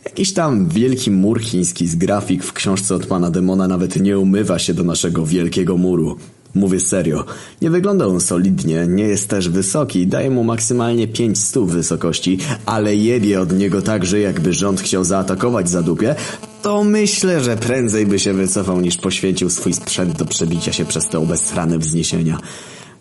Jakiś 0.05 0.33
tam 0.33 0.68
wielki 0.68 1.11
mur 1.11 1.40
chiński 1.40 1.87
z 1.87 1.96
grafik 1.96 2.44
w 2.44 2.52
książce 2.52 2.94
od 2.94 3.07
pana 3.07 3.31
Demona 3.31 3.68
nawet 3.68 3.96
nie 3.96 4.18
umywa 4.18 4.59
się 4.59 4.74
do 4.74 4.85
naszego 4.85 5.26
wielkiego 5.26 5.76
muru. 5.76 6.16
Mówię 6.55 6.81
serio. 6.81 7.25
Nie 7.63 7.71
wygląda 7.71 8.07
on 8.07 8.21
solidnie, 8.21 8.87
nie 8.89 9.05
jest 9.05 9.29
też 9.29 9.49
wysoki, 9.49 10.07
daje 10.07 10.31
mu 10.31 10.45
maksymalnie 10.45 11.09
5 11.09 11.39
stóp 11.39 11.71
wysokości, 11.71 12.39
ale 12.67 12.97
jebie 12.97 13.41
od 13.41 13.53
niego 13.53 13.83
tak, 13.83 14.07
że 14.07 14.21
jakby 14.21 14.53
rząd 14.53 14.81
chciał 14.81 15.05
zaatakować 15.05 15.71
Zadupie, 15.71 16.15
to 16.63 16.85
myślę, 16.85 17.41
że 17.41 17.57
prędzej 17.57 18.07
by 18.07 18.19
się 18.19 18.33
wycofał 18.33 18.81
niż 18.81 18.97
poświęcił 18.97 19.51
swój 19.51 19.73
sprzęt 19.73 20.17
do 20.17 20.25
przebicia 20.25 20.73
się 20.73 20.85
przez 20.85 21.09
te 21.09 21.19
obesrane 21.19 21.79
wzniesienia. 21.79 22.39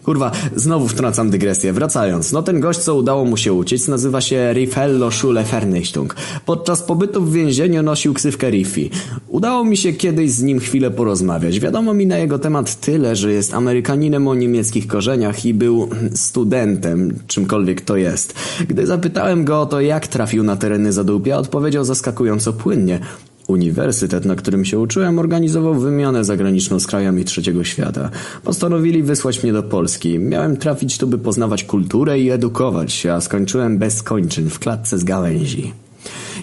Kurwa, 0.05 0.31
znowu 0.55 0.87
wtrącam 0.87 1.29
dygresję. 1.29 1.73
Wracając, 1.73 2.31
no 2.31 2.43
ten 2.43 2.59
gość, 2.59 2.79
co 2.79 2.95
udało 2.95 3.25
mu 3.25 3.37
się 3.37 3.53
uciec, 3.53 3.87
nazywa 3.87 4.21
się 4.21 4.53
Rifello 4.53 5.11
Schule 5.11 5.43
Vernichtung. 5.43 6.15
Podczas 6.45 6.83
pobytu 6.83 7.21
w 7.21 7.33
więzieniu 7.33 7.83
nosił 7.83 8.13
ksywkę 8.13 8.49
Riffi. 8.49 8.89
Udało 9.27 9.63
mi 9.63 9.77
się 9.77 9.93
kiedyś 9.93 10.31
z 10.31 10.43
nim 10.43 10.59
chwilę 10.59 10.91
porozmawiać. 10.91 11.59
Wiadomo 11.59 11.93
mi 11.93 12.07
na 12.07 12.17
jego 12.17 12.39
temat 12.39 12.79
tyle, 12.79 13.15
że 13.15 13.33
jest 13.33 13.53
Amerykaninem 13.53 14.27
o 14.27 14.35
niemieckich 14.35 14.87
korzeniach 14.87 15.45
i 15.45 15.53
był 15.53 15.89
studentem, 16.15 17.19
czymkolwiek 17.27 17.81
to 17.81 17.97
jest. 17.97 18.33
Gdy 18.67 18.87
zapytałem 18.87 19.45
go 19.45 19.61
o 19.61 19.65
to, 19.65 19.81
jak 19.81 20.07
trafił 20.07 20.43
na 20.43 20.55
tereny 20.55 20.93
Zadupia, 20.93 21.37
odpowiedział 21.37 21.83
zaskakująco 21.83 22.53
płynnie. 22.53 22.99
Uniwersytet, 23.47 24.25
na 24.25 24.35
którym 24.35 24.65
się 24.65 24.79
uczyłem, 24.79 25.19
organizował 25.19 25.75
wymianę 25.75 26.23
zagraniczną 26.23 26.79
z 26.79 26.87
krajami 26.87 27.25
trzeciego 27.25 27.63
świata. 27.63 28.09
Postanowili 28.43 29.03
wysłać 29.03 29.43
mnie 29.43 29.53
do 29.53 29.63
Polski. 29.63 30.19
Miałem 30.19 30.57
trafić 30.57 30.97
tu, 30.97 31.07
by 31.07 31.17
poznawać 31.17 31.63
kulturę 31.63 32.19
i 32.19 32.29
edukować 32.29 32.93
się, 32.93 33.13
a 33.13 33.21
skończyłem 33.21 33.77
bez 33.77 34.03
kończyn 34.03 34.49
w 34.49 34.59
klatce 34.59 34.97
z 34.97 35.03
gałęzi. 35.03 35.73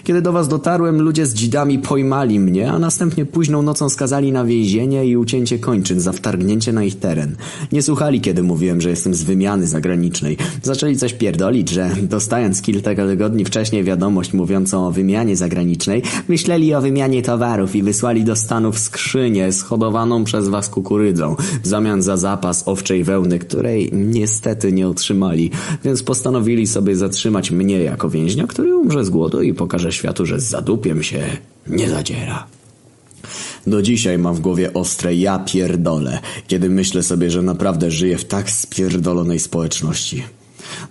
Kiedy 0.03 0.21
do 0.21 0.31
was 0.31 0.47
dotarłem, 0.47 1.01
ludzie 1.01 1.25
z 1.25 1.33
dzidami 1.33 1.79
pojmali 1.79 2.39
mnie, 2.39 2.71
a 2.71 2.79
następnie 2.79 3.25
późną 3.25 3.61
nocą 3.61 3.89
skazali 3.89 4.31
na 4.31 4.45
więzienie 4.45 5.05
i 5.05 5.17
ucięcie 5.17 5.59
kończyn 5.59 5.99
za 5.99 6.11
wtargnięcie 6.11 6.73
na 6.73 6.83
ich 6.83 6.99
teren. 6.99 7.35
Nie 7.71 7.81
słuchali, 7.81 8.21
kiedy 8.21 8.43
mówiłem, 8.43 8.81
że 8.81 8.89
jestem 8.89 9.13
z 9.13 9.23
wymiany 9.23 9.67
zagranicznej. 9.67 10.37
Zaczęli 10.63 10.95
coś 10.95 11.13
pierdolić, 11.13 11.69
że 11.69 11.89
dostając 12.01 12.61
kilka 12.61 12.95
tygodni 12.95 13.45
wcześniej 13.45 13.83
wiadomość 13.83 14.33
mówiącą 14.33 14.87
o 14.87 14.91
wymianie 14.91 15.35
zagranicznej, 15.35 16.01
myśleli 16.27 16.73
o 16.73 16.81
wymianie 16.81 17.21
towarów 17.21 17.75
i 17.75 17.83
wysłali 17.83 18.23
do 18.23 18.35
Stanów 18.35 18.79
skrzynię 18.79 19.51
schodowaną 19.51 20.23
przez 20.23 20.47
was 20.47 20.69
kukurydzą 20.69 21.35
w 21.63 21.67
zamian 21.67 22.01
za 22.01 22.17
zapas 22.17 22.63
owczej 22.65 23.03
wełny, 23.03 23.39
której 23.39 23.89
niestety 23.93 24.71
nie 24.71 24.87
otrzymali, 24.87 25.51
więc 25.83 26.03
postanowili 26.03 26.67
sobie 26.67 26.95
zatrzymać 26.95 27.51
mnie 27.51 27.79
jako 27.79 28.09
więźnia, 28.09 28.47
który 28.47 28.75
umrze 28.75 29.05
z 29.05 29.09
głodu 29.09 29.41
i 29.41 29.53
pokaże 29.53 29.92
światu, 29.93 30.25
że 30.25 30.39
z 30.39 30.43
zadupiem 30.43 31.03
się 31.03 31.23
nie 31.67 31.89
zadziera. 31.89 32.47
Do 33.67 33.81
dzisiaj 33.81 34.17
mam 34.17 34.35
w 34.35 34.39
głowie 34.39 34.73
ostre 34.73 35.15
ja 35.15 35.39
pierdolę, 35.39 36.19
kiedy 36.47 36.69
myślę 36.69 37.03
sobie, 37.03 37.31
że 37.31 37.41
naprawdę 37.41 37.91
żyję 37.91 38.17
w 38.17 38.25
tak 38.25 38.51
spierdolonej 38.51 39.39
społeczności. 39.39 40.23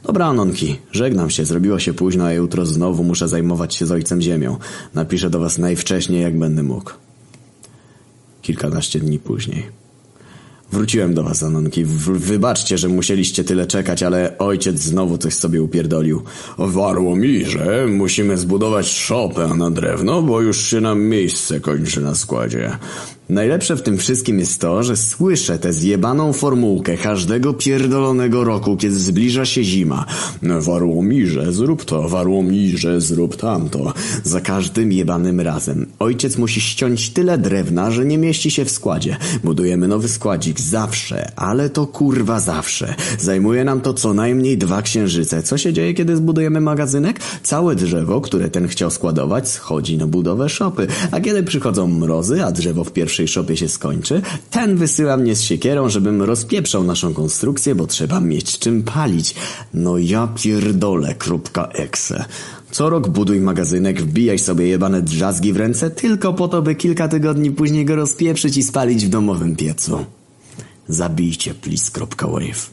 Dobra, 0.02 0.26
Anonki, 0.26 0.76
żegnam 0.92 1.30
się, 1.30 1.44
zrobiło 1.44 1.78
się 1.78 1.94
późno, 1.94 2.24
a 2.24 2.32
jutro 2.32 2.66
znowu 2.66 3.04
muszę 3.04 3.28
zajmować 3.28 3.74
się 3.74 3.86
z 3.86 3.92
ojcem 3.92 4.20
ziemią. 4.20 4.56
Napiszę 4.94 5.30
do 5.30 5.40
was 5.40 5.58
najwcześniej, 5.58 6.22
jak 6.22 6.38
będę 6.38 6.62
mógł. 6.62 6.90
Kilkanaście 8.42 9.00
dni 9.00 9.18
później. 9.18 9.81
Wróciłem 10.72 11.14
do 11.14 11.22
was, 11.22 11.42
Anonki. 11.42 11.84
Wybaczcie, 11.84 12.78
że 12.78 12.88
musieliście 12.88 13.44
tyle 13.44 13.66
czekać, 13.66 14.02
ale 14.02 14.38
ojciec 14.38 14.78
znowu 14.78 15.18
coś 15.18 15.34
sobie 15.34 15.62
upierdolił. 15.62 16.22
Warło 16.58 17.16
mi, 17.16 17.44
że 17.44 17.86
musimy 17.86 18.38
zbudować 18.38 18.88
szopę 18.88 19.48
na 19.48 19.70
drewno, 19.70 20.22
bo 20.22 20.40
już 20.40 20.60
się 20.66 20.80
nam 20.80 21.02
miejsce 21.02 21.60
kończy 21.60 22.00
na 22.00 22.14
składzie. 22.14 22.78
Najlepsze 23.32 23.76
w 23.76 23.82
tym 23.82 23.98
wszystkim 23.98 24.38
jest 24.38 24.60
to, 24.60 24.82
że 24.82 24.96
słyszę 24.96 25.58
tę 25.58 25.72
zjebaną 25.72 26.32
formułkę 26.32 26.96
każdego 26.96 27.54
pierdolonego 27.54 28.44
roku, 28.44 28.76
kiedy 28.76 28.94
zbliża 28.94 29.44
się 29.44 29.64
zima. 29.64 30.06
Warło 30.42 31.02
mi, 31.02 31.26
że 31.26 31.52
zrób 31.52 31.84
to, 31.84 32.08
warło 32.08 32.42
mi, 32.42 32.78
że 32.78 33.00
zrób 33.00 33.36
tamto. 33.36 33.92
Za 34.24 34.40
każdym 34.40 34.92
jebanym 34.92 35.40
razem. 35.40 35.86
Ojciec 35.98 36.38
musi 36.38 36.60
ściąć 36.60 37.10
tyle 37.10 37.38
drewna, 37.38 37.90
że 37.90 38.04
nie 38.04 38.18
mieści 38.18 38.50
się 38.50 38.64
w 38.64 38.70
składzie. 38.70 39.16
Budujemy 39.44 39.88
nowy 39.88 40.08
składzik 40.08 40.60
zawsze, 40.60 41.32
ale 41.36 41.70
to 41.70 41.86
kurwa 41.86 42.40
zawsze. 42.40 42.94
Zajmuje 43.18 43.64
nam 43.64 43.80
to 43.80 43.94
co 43.94 44.14
najmniej 44.14 44.58
dwa 44.58 44.82
księżyce. 44.82 45.42
Co 45.42 45.58
się 45.58 45.72
dzieje, 45.72 45.94
kiedy 45.94 46.16
zbudujemy 46.16 46.60
magazynek? 46.60 47.20
Całe 47.42 47.76
drzewo, 47.76 48.20
które 48.20 48.50
ten 48.50 48.68
chciał 48.68 48.90
składować, 48.90 49.48
schodzi 49.48 49.98
na 49.98 50.06
budowę 50.06 50.48
szopy. 50.48 50.86
A 51.10 51.20
kiedy 51.20 51.42
przychodzą 51.42 51.86
mrozy, 51.86 52.44
a 52.44 52.52
drzewo 52.52 52.84
w 52.84 52.92
pierwszej 52.92 53.21
szopie 53.28 53.56
się 53.56 53.68
skończy, 53.68 54.22
ten 54.50 54.76
wysyła 54.76 55.16
mnie 55.16 55.36
z 55.36 55.42
siekierą, 55.42 55.88
żebym 55.88 56.22
rozpieprzał 56.22 56.84
naszą 56.84 57.14
konstrukcję, 57.14 57.74
bo 57.74 57.86
trzeba 57.86 58.20
mieć 58.20 58.58
czym 58.58 58.82
palić. 58.82 59.34
No 59.74 59.98
ja 59.98 60.28
pierdolę, 60.42 61.14
kropka 61.14 61.68
exe. 61.68 62.24
Co 62.70 62.90
rok 62.90 63.08
buduj 63.08 63.40
magazynek, 63.40 64.02
wbijaj 64.02 64.38
sobie 64.38 64.66
jebane 64.66 65.02
drzazgi 65.02 65.52
w 65.52 65.56
ręce, 65.56 65.90
tylko 65.90 66.32
po 66.32 66.48
to, 66.48 66.62
by 66.62 66.74
kilka 66.74 67.08
tygodni 67.08 67.50
później 67.50 67.84
go 67.84 67.96
rozpieprzyć 67.96 68.56
i 68.56 68.62
spalić 68.62 69.06
w 69.06 69.08
domowym 69.08 69.56
piecu. 69.56 70.04
Zabijcie, 70.88 71.54
please.wave. 71.54 72.70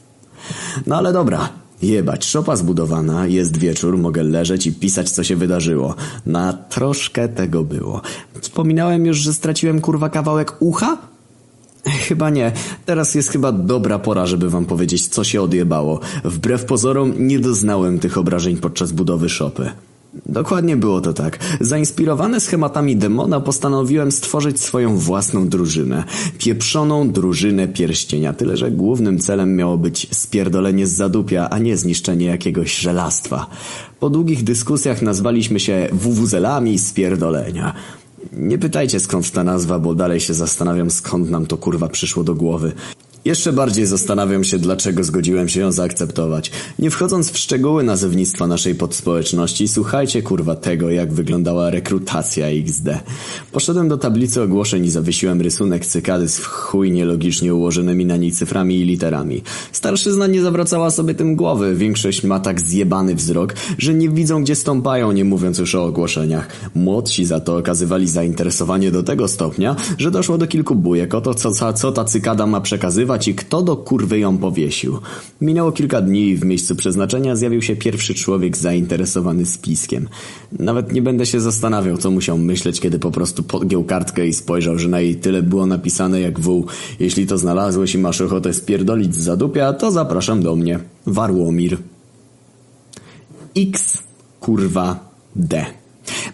No 0.86 0.96
ale 0.96 1.12
dobra, 1.12 1.48
Jebać, 1.82 2.24
szopa 2.24 2.56
zbudowana, 2.56 3.26
jest 3.26 3.56
wieczór, 3.56 3.98
mogę 3.98 4.22
leżeć 4.22 4.66
i 4.66 4.72
pisać 4.72 5.10
co 5.10 5.24
się 5.24 5.36
wydarzyło. 5.36 5.94
Na 6.26 6.52
troszkę 6.52 7.28
tego 7.28 7.64
było. 7.64 8.00
Wspominałem 8.40 9.06
już, 9.06 9.18
że 9.18 9.34
straciłem 9.34 9.80
kurwa 9.80 10.08
kawałek 10.08 10.56
ucha? 10.60 10.98
Chyba 11.84 12.30
nie. 12.30 12.52
Teraz 12.86 13.14
jest 13.14 13.28
chyba 13.28 13.52
dobra 13.52 13.98
pora, 13.98 14.26
żeby 14.26 14.50
wam 14.50 14.66
powiedzieć, 14.66 15.08
co 15.08 15.24
się 15.24 15.42
odjebało. 15.42 16.00
Wbrew 16.24 16.64
pozorom 16.64 17.14
nie 17.18 17.38
doznałem 17.38 17.98
tych 17.98 18.18
obrażeń 18.18 18.56
podczas 18.56 18.92
budowy 18.92 19.28
szopy. 19.28 19.70
Dokładnie 20.26 20.76
było 20.76 21.00
to 21.00 21.12
tak. 21.12 21.38
Zainspirowany 21.60 22.40
schematami 22.40 22.96
demona 22.96 23.40
postanowiłem 23.40 24.12
stworzyć 24.12 24.60
swoją 24.60 24.96
własną 24.96 25.48
drużynę. 25.48 26.04
Pieprzoną 26.38 27.10
drużynę 27.10 27.68
pierścienia, 27.68 28.32
tyle 28.32 28.56
że 28.56 28.70
głównym 28.70 29.18
celem 29.18 29.56
miało 29.56 29.78
być 29.78 30.06
spierdolenie 30.10 30.86
z 30.86 30.92
zadupia, 30.92 31.48
a 31.50 31.58
nie 31.58 31.76
zniszczenie 31.76 32.26
jakiegoś 32.26 32.76
żelastwa. 32.76 33.46
Po 34.00 34.10
długich 34.10 34.44
dyskusjach 34.44 35.02
nazwaliśmy 35.02 35.60
się 35.60 35.88
wuwuzelami 35.92 36.78
spierdolenia. 36.78 37.74
Nie 38.32 38.58
pytajcie 38.58 39.00
skąd 39.00 39.30
ta 39.30 39.44
nazwa, 39.44 39.78
bo 39.78 39.94
dalej 39.94 40.20
się 40.20 40.34
zastanawiam 40.34 40.90
skąd 40.90 41.30
nam 41.30 41.46
to 41.46 41.56
kurwa 41.56 41.88
przyszło 41.88 42.24
do 42.24 42.34
głowy. 42.34 42.72
Jeszcze 43.24 43.52
bardziej 43.52 43.86
zastanawiam 43.86 44.44
się, 44.44 44.58
dlaczego 44.58 45.04
zgodziłem 45.04 45.48
się 45.48 45.60
ją 45.60 45.72
zaakceptować. 45.72 46.50
Nie 46.78 46.90
wchodząc 46.90 47.30
w 47.30 47.38
szczegóły 47.38 47.82
nazewnictwa 47.82 48.46
naszej 48.46 48.74
podspołeczności, 48.74 49.68
słuchajcie 49.68 50.22
kurwa 50.22 50.56
tego, 50.56 50.90
jak 50.90 51.12
wyglądała 51.12 51.70
rekrutacja 51.70 52.46
XD. 52.46 52.88
Poszedłem 53.52 53.88
do 53.88 53.98
tablicy 53.98 54.42
ogłoszeń 54.42 54.84
i 54.84 54.90
zawiesiłem 54.90 55.40
rysunek 55.40 55.86
cykady 55.86 56.28
z 56.28 56.38
chuj 56.44 56.92
nielogicznie 56.92 57.54
ułożonymi 57.54 58.06
na 58.06 58.16
niej 58.16 58.32
cyframi 58.32 58.80
i 58.80 58.84
literami. 58.84 59.42
Starszyzna 59.72 60.26
nie 60.26 60.42
zawracała 60.42 60.90
sobie 60.90 61.14
tym 61.14 61.36
głowy, 61.36 61.74
większość 61.74 62.24
ma 62.24 62.40
tak 62.40 62.60
zjebany 62.60 63.14
wzrok, 63.14 63.54
że 63.78 63.94
nie 63.94 64.08
widzą 64.08 64.42
gdzie 64.42 64.54
stąpają, 64.54 65.12
nie 65.12 65.24
mówiąc 65.24 65.58
już 65.58 65.74
o 65.74 65.84
ogłoszeniach. 65.84 66.48
Młodsi 66.74 67.24
za 67.24 67.40
to 67.40 67.56
okazywali 67.56 68.08
zainteresowanie 68.08 68.90
do 68.90 69.02
tego 69.02 69.28
stopnia, 69.28 69.76
że 69.98 70.10
doszło 70.10 70.38
do 70.38 70.46
kilku 70.46 70.74
bujek 70.74 71.14
o 71.14 71.20
to, 71.20 71.34
co, 71.34 71.72
co 71.72 71.92
ta 71.92 72.04
cykada 72.04 72.46
ma 72.46 72.60
przekazywać 72.60 73.09
i 73.28 73.34
kto 73.34 73.62
do 73.62 73.76
kurwy 73.76 74.18
ją 74.18 74.38
powiesił. 74.38 74.98
Minęło 75.40 75.72
kilka 75.72 76.00
dni 76.00 76.28
i 76.28 76.36
w 76.36 76.44
miejscu 76.44 76.76
przeznaczenia 76.76 77.36
zjawił 77.36 77.62
się 77.62 77.76
pierwszy 77.76 78.14
człowiek 78.14 78.56
zainteresowany 78.56 79.46
spiskiem. 79.46 80.08
Nawet 80.52 80.92
nie 80.92 81.02
będę 81.02 81.26
się 81.26 81.40
zastanawiał, 81.40 81.98
co 81.98 82.10
musiał 82.10 82.38
myśleć, 82.38 82.80
kiedy 82.80 82.98
po 82.98 83.10
prostu 83.10 83.42
podgiął 83.42 83.84
kartkę 83.84 84.26
i 84.26 84.32
spojrzał, 84.32 84.78
że 84.78 84.88
na 84.88 85.00
jej 85.00 85.16
tyle 85.16 85.42
było 85.42 85.66
napisane 85.66 86.20
jak 86.20 86.40
wół. 86.40 86.66
Jeśli 87.00 87.26
to 87.26 87.38
znalazłeś 87.38 87.94
i 87.94 87.98
masz 87.98 88.20
ochotę 88.20 88.52
spierdolić 88.52 89.14
z 89.14 89.18
zadupia, 89.18 89.72
to 89.72 89.90
zapraszam 89.90 90.42
do 90.42 90.56
mnie. 90.56 90.80
Warłomir. 91.06 91.78
X 93.56 93.98
kurwa 94.40 95.10
D. 95.36 95.79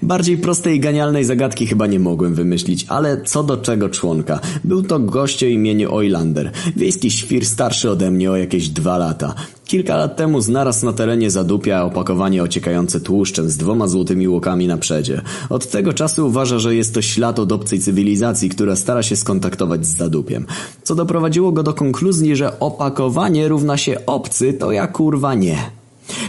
Bardziej 0.02 0.38
prostej 0.38 0.76
i 0.76 0.81
genialnej 0.81 1.24
zagadki 1.24 1.66
chyba 1.66 1.87
nie 1.87 1.98
mogłem 1.98 2.35
wymyślić, 2.35 2.87
ale 2.88 3.22
co 3.22 3.42
do 3.42 3.57
czego 3.57 3.88
członka. 3.88 4.40
Był 4.64 4.83
to 4.83 4.98
gość 4.98 5.42
o 5.42 5.46
imieniu 5.46 5.94
Oilander, 5.94 6.52
wiejski 6.76 7.11
świr 7.11 7.46
starszy 7.46 7.90
ode 7.90 8.11
mnie 8.11 8.31
o 8.31 8.37
jakieś 8.37 8.68
dwa 8.68 8.98
lata. 8.98 9.35
Kilka 9.64 9.96
lat 9.96 10.16
temu 10.16 10.40
znalazł 10.40 10.87
na 10.87 10.92
terenie 10.92 11.31
zadupia 11.31 11.85
opakowanie 11.85 12.42
ociekające 12.42 13.00
tłuszczem 13.00 13.50
z 13.50 13.57
dwoma 13.57 13.88
złotymi 13.88 14.29
łokami 14.29 14.66
na 14.66 14.76
przedzie. 14.76 15.20
Od 15.50 15.70
tego 15.70 15.92
czasu 15.92 16.26
uważa, 16.26 16.59
że 16.59 16.74
jest 16.74 16.94
to 16.94 17.02
ślad 17.02 17.38
od 17.38 17.52
obcej 17.52 17.79
cywilizacji, 17.81 18.48
która 18.48 18.76
stara 18.76 19.02
się 19.02 19.16
skontaktować 19.16 19.87
z 19.87 19.96
zadupiem. 19.96 20.46
Co 20.83 20.94
doprowadziło 20.94 21.52
go 21.52 21.62
do 21.62 21.74
konkluzji, 21.74 22.37
że 22.37 22.61
opakowanie 22.61 23.48
równa 23.48 23.76
się 23.76 24.07
obcy, 24.07 24.52
to 24.52 24.72
ja 24.72 24.87
kurwa 24.87 25.35
nie. 25.35 25.75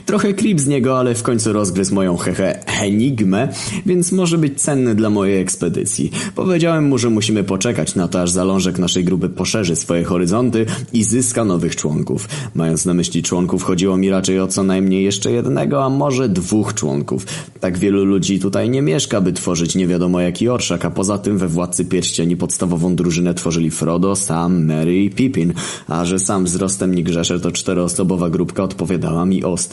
Trochę 0.06 0.34
klip 0.34 0.60
z 0.60 0.68
niego, 0.68 1.00
ale 1.00 1.16
w 1.16 1.24
końcu 1.24 1.54
rozgryzł 1.54 1.96
moją 1.96 2.18
hehe 2.18 2.66
enigmę, 2.82 3.48
więc 3.86 4.12
może 4.12 4.38
być 4.38 4.62
cenny 4.62 4.96
dla 4.96 5.10
mojej 5.10 5.42
ekspedycji. 5.42 6.12
Powiedziałem 6.36 6.88
mu, 6.88 6.98
że 6.98 7.10
musimy 7.10 7.44
poczekać 7.44 7.96
na 7.96 8.08
to, 8.08 8.22
aż 8.22 8.32
zalążek 8.32 8.80
naszej 8.80 9.04
grupy 9.04 9.30
poszerzy 9.30 9.76
swoje 9.76 10.04
horyzonty 10.04 10.66
i 10.94 11.04
zyska 11.04 11.46
nowych 11.46 11.76
członków. 11.76 12.30
Mając 12.56 12.86
na 12.86 12.94
myśli 12.94 13.24
członków, 13.24 13.64
chodziło 13.64 13.98
mi 13.98 14.10
raczej 14.10 14.40
o 14.40 14.48
co 14.48 14.64
najmniej 14.64 15.04
jeszcze 15.04 15.32
jednego, 15.32 15.84
a 15.86 15.90
może 15.90 16.30
dwóch 16.30 16.74
członków. 16.74 17.26
Tak 17.60 17.78
wielu 17.78 18.06
ludzi 18.06 18.40
tutaj 18.40 18.70
nie 18.70 18.82
mieszka, 18.82 19.22
by 19.22 19.34
tworzyć 19.34 19.76
nie 19.76 19.88
wiadomo 19.88 20.22
jaki 20.22 20.50
orszak, 20.50 20.86
a 20.86 20.92
poza 20.92 21.18
tym 21.18 21.38
we 21.38 21.48
Władcy 21.48 21.86
Pierścieni 21.86 22.38
podstawową 22.38 22.96
drużynę 22.96 23.34
tworzyli 23.34 23.72
Frodo, 23.72 24.16
Sam, 24.16 24.66
Mary 24.66 25.04
i 25.04 25.10
Pippin, 25.10 25.54
a 25.88 26.06
że 26.06 26.20
sam 26.20 26.46
wzrostem 26.46 26.96
nie 26.96 27.04
grzeszę, 27.04 27.40
to 27.40 27.52
czteroosobowa 27.52 28.30
grupka 28.30 28.64
odpowiadała 28.64 29.26
mi 29.26 29.44
ostro. 29.44 29.67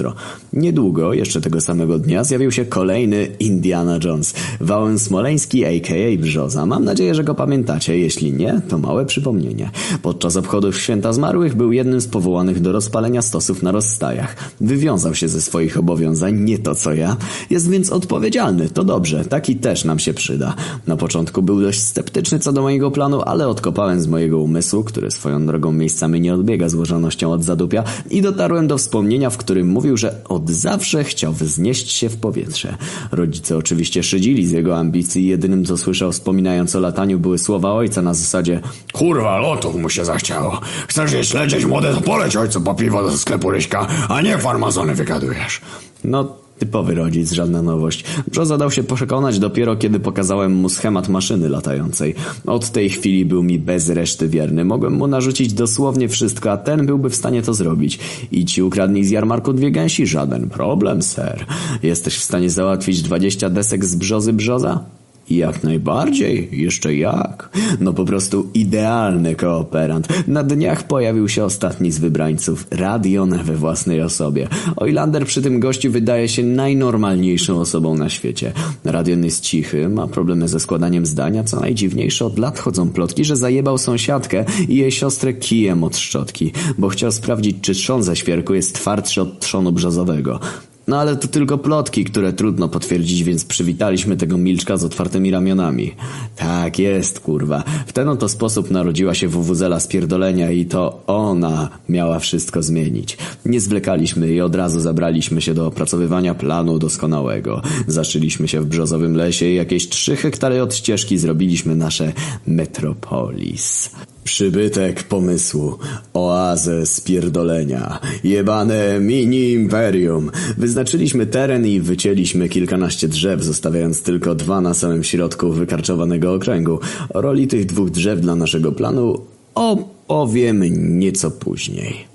Niedługo, 0.53 1.13
jeszcze 1.13 1.41
tego 1.41 1.61
samego 1.61 1.99
dnia, 1.99 2.25
zjawił 2.25 2.53
się 2.53 2.65
kolejny 2.65 3.29
Indiana 3.41 3.99
Jones. 4.05 4.35
Wałęs 4.61 5.03
Smoleński, 5.03 5.65
a.k.a. 5.65 6.19
Brzoza. 6.23 6.67
Mam 6.67 6.85
nadzieję, 6.85 7.15
że 7.15 7.25
go 7.25 7.35
pamiętacie. 7.35 7.99
Jeśli 7.99 8.33
nie, 8.33 8.61
to 8.69 8.79
małe 8.79 9.07
przypomnienie. 9.07 9.71
Podczas 10.03 10.37
obchodów 10.37 10.81
Święta 10.81 11.13
Zmarłych 11.13 11.55
był 11.55 11.73
jednym 11.73 12.01
z 12.01 12.09
powołanych 12.09 12.61
do 12.61 12.73
rozpalenia 12.73 13.23
stosów 13.23 13.63
na 13.63 13.73
rozstajach. 13.73 14.37
Wywiązał 14.61 15.15
się 15.15 15.29
ze 15.29 15.41
swoich 15.41 15.79
obowiązań, 15.79 16.41
nie 16.41 16.59
to 16.59 16.75
co 16.75 16.95
ja. 16.95 17.17
Jest 17.51 17.71
więc 17.71 17.91
odpowiedzialny. 17.91 18.69
To 18.69 18.85
dobrze, 18.85 19.25
taki 19.25 19.57
też 19.57 19.85
nam 19.85 19.99
się 19.99 20.15
przyda. 20.15 20.55
Na 20.87 20.97
początku 20.97 21.43
był 21.43 21.61
dość 21.61 21.81
sceptyczny 21.83 22.39
co 22.39 22.53
do 22.53 22.63
mojego 22.63 22.91
planu, 22.91 23.23
ale 23.23 23.49
odkopałem 23.49 24.01
z 24.01 24.07
mojego 24.07 24.39
umysłu, 24.39 24.85
który 24.85 25.11
swoją 25.11 25.47
drogą 25.47 25.73
miejscami 25.73 26.21
nie 26.21 26.35
odbiega 26.35 26.69
złożonością 26.69 27.33
od 27.33 27.45
zadupia 27.45 27.85
i 28.11 28.23
dotarłem 28.23 28.67
do 28.67 28.79
wspomnienia, 28.79 29.31
w 29.31 29.37
którym 29.37 29.69
mówił, 29.85 29.97
że 29.97 30.25
od 30.29 30.51
zawsze 30.51 31.05
chciał 31.05 31.33
wznieść 31.33 31.93
się 31.93 32.09
w 32.09 32.17
powietrze. 32.17 32.77
Rodzice 33.13 33.57
oczywiście 33.57 34.03
szydzili 34.03 34.47
z 34.47 34.51
jego 34.51 34.79
ambicji 34.79 35.23
i 35.23 35.27
jedynym 35.27 35.65
co 35.65 35.77
słyszał 35.77 36.13
wspominając 36.13 36.77
o 36.77 36.81
lataniu 36.81 37.19
były 37.19 37.39
słowa 37.39 37.73
ojca 37.73 38.03
na 38.03 38.15
zasadzie 38.15 38.61
Kurwa, 38.93 39.39
lotów 39.39 39.77
mu 39.77 39.91
się 39.91 40.05
zachciało. 40.05 40.61
Chcesz 40.89 41.13
jeść 41.13 41.35
lecieć 41.35 41.65
młode, 41.65 41.95
to 41.95 42.01
poleć 42.01 42.37
ojcu 42.37 42.61
po 42.61 42.75
piwo 42.75 43.03
do 43.03 43.17
sklepu 43.17 43.51
Ryśka, 43.51 43.87
a 44.09 44.21
nie 44.21 44.39
farmazony 44.39 44.95
wygadujesz. 44.95 45.61
No, 46.05 46.37
typowy 46.65 46.95
rodzic, 46.95 47.33
żadna 47.33 47.63
nowość. 47.63 48.05
Brzoza 48.31 48.59
dał 48.59 48.71
się 48.71 48.85
przekonać 48.85 49.39
dopiero 49.39 49.77
kiedy 49.77 50.01
pokazałem 50.01 50.53
mu 50.53 50.69
schemat 50.69 51.09
maszyny 51.09 51.49
latającej. 51.49 52.15
Od 52.47 52.71
tej 52.71 52.91
chwili 52.91 53.25
był 53.25 53.43
mi 53.43 53.59
bez 53.59 53.89
reszty 53.89 54.29
wierny. 54.29 54.65
Mogłem 54.65 54.93
mu 54.93 55.07
narzucić 55.07 55.53
dosłownie 55.53 56.09
wszystko, 56.09 56.53
a 56.53 56.57
ten 56.57 56.87
byłby 56.87 57.11
w 57.11 57.15
stanie 57.15 57.43
to 57.43 57.55
zrobić. 57.55 57.99
I 58.33 58.45
ci 58.45 58.63
ukradnij 58.63 59.05
z 59.05 59.11
jarmarku 59.11 59.53
dwie 59.53 59.71
gęsi, 59.71 60.07
żaden 60.07 60.51
problem, 60.51 61.03
ser. 61.03 61.47
Jesteś 61.83 62.17
w 62.17 62.23
stanie 62.23 62.51
załatwić 62.51 63.03
dwadzieścia 63.03 63.51
desek 63.51 63.85
z 63.85 63.95
brzozy 63.95 64.33
brzoza? 64.33 65.04
Jak 65.31 65.65
najbardziej, 65.65 66.49
jeszcze 66.53 66.95
jak. 66.95 67.51
No 67.81 67.93
po 67.93 68.05
prostu 68.05 68.47
idealny 68.55 69.35
kooperant. 69.35 70.09
Na 70.29 70.43
dniach 70.43 70.87
pojawił 70.87 71.29
się 71.29 71.45
ostatni 71.45 71.93
z 71.93 71.99
wybrańców, 71.99 72.67
Radion 72.71 73.39
we 73.43 73.57
własnej 73.57 74.03
osobie. 74.03 74.49
Oilander 74.77 75.27
przy 75.27 75.43
tym 75.43 75.61
gościu 75.61 75.91
wydaje 75.91 76.29
się 76.29 76.43
najnormalniejszą 76.43 77.61
osobą 77.61 77.95
na 77.95 78.09
świecie. 78.09 78.53
Radion 78.85 79.25
jest 79.25 79.41
cichy, 79.41 79.89
ma 79.89 80.07
problemy 80.07 80.49
ze 80.49 80.61
składaniem 80.61 81.07
zdania, 81.07 81.45
co 81.45 81.61
najdziwniejsze 81.61 82.27
od 82.27 82.39
lat 82.39 82.59
chodzą 82.59 82.91
plotki, 82.91 83.25
że 83.25 83.37
zajebał 83.37 83.79
sąsiadkę 83.79 84.45
i 84.69 84.77
jej 84.77 84.93
siostrę 84.93 85.33
kijem 85.33 85.85
od 85.85 85.97
szczotki, 85.97 86.53
bo 86.79 86.89
chciał 86.89 87.13
sprawdzić, 87.13 87.57
czy 87.61 87.75
trzon 87.75 88.03
ze 88.03 88.17
świerku 88.17 88.55
jest 88.55 88.75
twardszy 88.75 89.23
od 89.23 89.41
trzonu 89.41 89.73
brzozowego. 89.73 90.41
No 90.87 90.99
ale 90.99 91.17
to 91.17 91.29
tylko 91.29 91.59
plotki, 91.59 92.05
które 92.05 92.33
trudno 92.33 92.69
potwierdzić, 92.69 93.23
więc 93.23 93.45
przywitaliśmy 93.45 94.17
tego 94.17 94.39
milczka 94.39 94.77
z 94.77 94.85
otwartymi 94.85 95.31
ramionami. 95.31 95.95
Tak 96.37 96.79
jest, 96.79 97.21
kurwa. 97.21 97.65
W 97.87 97.93
ten 97.93 98.09
oto 98.09 98.29
sposób 98.29 98.71
narodziła 98.71 99.15
się 99.15 99.29
wuwuzela 99.29 99.81
z 99.81 99.87
pierdolenia 99.87 100.51
i 100.51 100.67
to 100.67 101.03
ona 101.07 101.69
miała 101.89 102.19
wszystko 102.19 102.63
zmienić. 102.63 103.19
Nie 103.47 103.61
zwlekaliśmy 103.61 104.33
i 104.33 104.41
od 104.41 104.55
razu 104.55 104.81
zabraliśmy 104.81 105.41
się 105.41 105.55
do 105.55 105.67
opracowywania 105.67 106.35
planu 106.35 106.79
doskonałego. 106.79 107.63
Zaszyliśmy 107.87 108.49
się 108.49 108.61
w 108.61 108.67
brzozowym 108.67 109.17
lesie 109.17 109.47
i 109.47 109.55
jakieś 109.55 109.89
trzy 109.89 110.17
hektary 110.17 110.63
od 110.63 110.75
ścieżki 110.75 111.19
zrobiliśmy 111.19 111.77
nasze 111.77 112.13
metropolis. 112.47 113.91
Przybytek 114.25 115.03
pomysłu, 115.03 115.79
oazę 116.15 116.87
spierdolenia, 116.87 118.01
jebane 118.25 119.01
mini-imperium. 119.01 120.31
Wyznaczyliśmy 120.59 121.27
teren 121.27 121.67
i 121.67 121.81
wycięliśmy 121.81 122.49
kilkanaście 122.49 123.09
drzew, 123.09 123.43
zostawiając 123.43 124.03
tylko 124.03 124.35
dwa 124.35 124.61
na 124.61 124.75
samym 124.75 125.05
środku 125.05 125.53
wykarczowanego 125.53 126.35
okręgu. 126.35 126.79
O 127.15 127.21
roli 127.21 127.47
tych 127.47 127.67
dwóch 127.67 127.91
drzew 127.91 128.21
dla 128.21 128.35
naszego 128.35 128.73
planu 128.73 129.21
opowiem 129.55 130.99
nieco 130.99 131.31
później. 131.31 132.14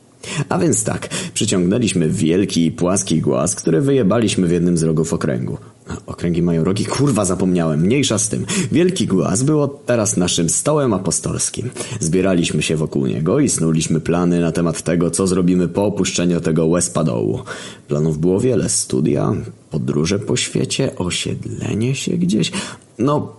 A 0.49 0.59
więc 0.59 0.83
tak, 0.83 1.09
przyciągnęliśmy 1.33 2.09
wielki 2.09 2.65
i 2.65 2.71
płaski 2.71 3.21
głaz, 3.21 3.55
który 3.55 3.81
wyjebaliśmy 3.81 4.47
w 4.47 4.51
jednym 4.51 4.77
z 4.77 4.83
rogów 4.83 5.13
okręgu. 5.13 5.57
Okręgi 6.05 6.41
mają 6.41 6.63
rogi? 6.63 6.85
Kurwa, 6.85 7.25
zapomniałem. 7.25 7.81
Mniejsza 7.81 8.17
z 8.17 8.29
tym. 8.29 8.45
Wielki 8.71 9.07
głaz 9.07 9.43
był 9.43 9.67
teraz 9.67 10.17
naszym 10.17 10.49
stołem 10.49 10.93
apostolskim. 10.93 11.69
Zbieraliśmy 11.99 12.61
się 12.61 12.75
wokół 12.75 13.05
niego 13.05 13.39
i 13.39 13.49
snuliśmy 13.49 13.99
plany 13.99 14.39
na 14.39 14.51
temat 14.51 14.81
tego, 14.81 15.11
co 15.11 15.27
zrobimy 15.27 15.67
po 15.67 15.85
opuszczeniu 15.85 16.41
tego 16.41 16.65
łezpadołu. 16.65 17.39
Planów 17.87 18.17
było 18.17 18.39
wiele. 18.39 18.69
Studia, 18.69 19.33
podróże 19.71 20.19
po 20.19 20.37
świecie, 20.37 20.95
osiedlenie 20.95 21.95
się 21.95 22.11
gdzieś. 22.11 22.51
No, 22.99 23.38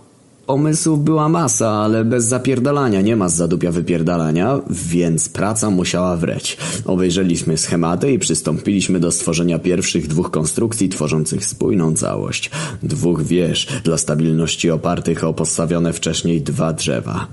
Pomysłów 0.51 1.03
była 1.03 1.29
masa, 1.29 1.69
ale 1.69 2.05
bez 2.05 2.25
zapierdalania 2.25 3.01
nie 3.01 3.15
ma 3.15 3.29
z 3.29 3.35
zadupia 3.35 3.71
wypierdalania, 3.71 4.59
więc 4.69 5.29
praca 5.29 5.69
musiała 5.69 6.17
wreć. 6.17 6.57
Obejrzeliśmy 6.85 7.57
schematy 7.57 8.11
i 8.11 8.19
przystąpiliśmy 8.19 8.99
do 8.99 9.11
stworzenia 9.11 9.59
pierwszych 9.59 10.07
dwóch 10.07 10.31
konstrukcji 10.31 10.89
tworzących 10.89 11.45
spójną 11.45 11.95
całość. 11.95 12.51
Dwóch 12.83 13.23
wież 13.23 13.67
dla 13.83 13.97
stabilności 13.97 14.71
opartych 14.71 15.23
o 15.23 15.33
postawione 15.33 15.93
wcześniej 15.93 16.41
dwa 16.41 16.73
drzewa. 16.73 17.27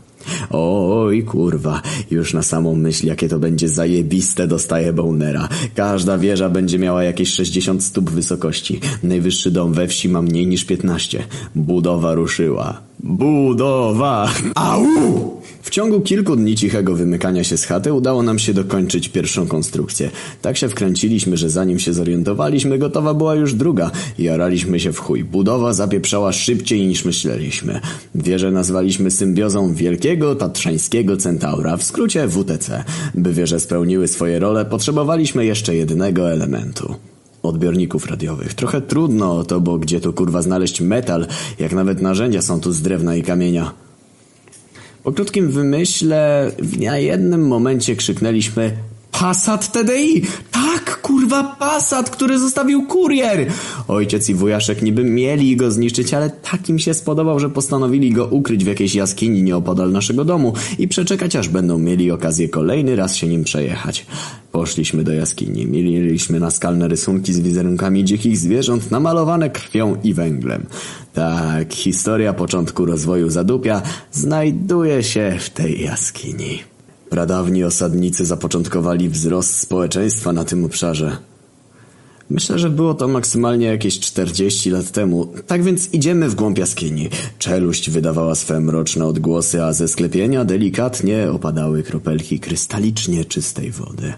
Oj, 0.50 1.22
kurwa, 1.22 1.82
już 2.10 2.34
na 2.34 2.42
samą 2.42 2.74
myśl, 2.74 3.06
jakie 3.06 3.28
to 3.28 3.38
będzie 3.38 3.68
zajebiste, 3.68 4.46
dostaje 4.46 4.92
bonera. 4.92 5.48
Każda 5.74 6.18
wieża 6.18 6.48
będzie 6.48 6.78
miała 6.78 7.04
jakieś 7.04 7.32
60 7.32 7.84
stóp 7.84 8.10
wysokości. 8.10 8.80
Najwyższy 9.02 9.50
dom 9.50 9.72
we 9.72 9.88
wsi 9.88 10.08
ma 10.08 10.22
mniej 10.22 10.46
niż 10.46 10.64
15. 10.64 11.24
Budowa 11.54 12.14
ruszyła. 12.14 12.80
Budowa! 13.00 14.28
Au! 14.54 15.37
W 15.68 15.70
ciągu 15.70 16.00
kilku 16.00 16.36
dni 16.36 16.56
cichego 16.56 16.94
wymykania 16.94 17.44
się 17.44 17.56
z 17.56 17.64
chaty 17.64 17.92
udało 17.92 18.22
nam 18.22 18.38
się 18.38 18.54
dokończyć 18.54 19.08
pierwszą 19.08 19.46
konstrukcję. 19.46 20.10
Tak 20.42 20.56
się 20.56 20.68
wkręciliśmy, 20.68 21.36
że 21.36 21.50
zanim 21.50 21.78
się 21.78 21.92
zorientowaliśmy, 21.92 22.78
gotowa 22.78 23.14
była 23.14 23.34
już 23.34 23.54
druga. 23.54 23.90
Jaraliśmy 24.18 24.80
się 24.80 24.92
w 24.92 24.98
chuj. 24.98 25.24
Budowa 25.24 25.72
zapieprzała 25.72 26.32
szybciej 26.32 26.86
niż 26.86 27.04
myśleliśmy. 27.04 27.80
Wieżę 28.14 28.50
nazwaliśmy 28.50 29.10
symbiozą 29.10 29.74
wielkiego 29.74 30.34
tatrzańskiego 30.34 31.16
centaura, 31.16 31.76
w 31.76 31.84
skrócie 31.84 32.28
WTC. 32.28 32.84
By 33.14 33.32
wieże 33.32 33.60
spełniły 33.60 34.08
swoje 34.08 34.38
role, 34.38 34.64
potrzebowaliśmy 34.64 35.46
jeszcze 35.46 35.74
jednego 35.74 36.32
elementu 36.32 36.94
odbiorników 37.42 38.06
radiowych. 38.06 38.54
Trochę 38.54 38.80
trudno 38.80 39.36
o 39.36 39.44
to, 39.44 39.60
bo 39.60 39.78
gdzie 39.78 40.00
tu 40.00 40.12
kurwa 40.12 40.42
znaleźć 40.42 40.80
metal, 40.80 41.26
jak 41.58 41.72
nawet 41.72 42.02
narzędzia 42.02 42.42
są 42.42 42.60
tu 42.60 42.72
z 42.72 42.82
drewna 42.82 43.16
i 43.16 43.22
kamienia. 43.22 43.87
Po 45.02 45.12
krótkim 45.12 45.50
wymyśle 45.50 46.50
na 46.80 46.98
jednym 46.98 47.46
momencie 47.46 47.96
krzyknęliśmy 47.96 48.72
Passat 49.12 49.72
TDI! 49.72 50.22
Tak, 50.50 51.00
kurwa 51.00 51.56
Passat, 51.58 52.10
który 52.10 52.38
zostawił 52.38 52.86
kurier! 52.86 53.46
Ojciec 53.88 54.28
i 54.28 54.34
wujaszek 54.34 54.82
niby 54.82 55.04
mieli 55.04 55.56
go 55.56 55.70
zniszczyć, 55.70 56.14
ale 56.14 56.30
tak 56.30 56.68
im 56.68 56.78
się 56.78 56.94
spodobał, 56.94 57.40
że 57.40 57.50
postanowili 57.50 58.12
go 58.12 58.26
ukryć 58.26 58.64
w 58.64 58.66
jakiejś 58.66 58.94
jaskini 58.94 59.42
nieopodal 59.42 59.92
naszego 59.92 60.24
domu 60.24 60.52
i 60.78 60.88
przeczekać, 60.88 61.36
aż 61.36 61.48
będą 61.48 61.78
mieli 61.78 62.10
okazję 62.10 62.48
kolejny 62.48 62.96
raz 62.96 63.16
się 63.16 63.26
nim 63.26 63.44
przejechać. 63.44 64.06
Poszliśmy 64.52 65.04
do 65.04 65.12
jaskini, 65.12 65.66
mieliśmy 65.66 66.40
naskalne 66.40 66.88
rysunki 66.88 67.32
z 67.32 67.40
wizerunkami 67.40 68.04
dzikich 68.04 68.38
zwierząt 68.38 68.90
namalowane 68.90 69.50
krwią 69.50 69.96
i 70.04 70.14
węglem. 70.14 70.66
Tak, 71.14 71.74
historia 71.74 72.32
początku 72.32 72.84
rozwoju 72.84 73.30
Zadupia 73.30 73.82
znajduje 74.12 75.02
się 75.02 75.36
w 75.40 75.50
tej 75.50 75.82
jaskini. 75.82 76.77
Pradawni 77.10 77.64
osadnicy 77.64 78.26
zapoczątkowali 78.26 79.08
wzrost 79.08 79.58
społeczeństwa 79.58 80.32
na 80.32 80.44
tym 80.44 80.64
obszarze. 80.64 81.16
Myślę, 82.30 82.58
że 82.58 82.70
było 82.70 82.94
to 82.94 83.08
maksymalnie 83.08 83.66
jakieś 83.66 84.00
40 84.00 84.70
lat 84.70 84.90
temu. 84.90 85.32
Tak 85.46 85.62
więc 85.62 85.94
idziemy 85.94 86.28
w 86.28 86.34
głąb 86.34 86.58
jaskini. 86.58 87.08
Czeluść 87.38 87.90
wydawała 87.90 88.34
swe 88.34 88.60
mroczne 88.60 89.06
odgłosy, 89.06 89.62
a 89.62 89.72
ze 89.72 89.88
sklepienia 89.88 90.44
delikatnie 90.44 91.30
opadały 91.30 91.82
kropelki 91.82 92.40
krystalicznie 92.40 93.24
czystej 93.24 93.70
wody. 93.70 94.12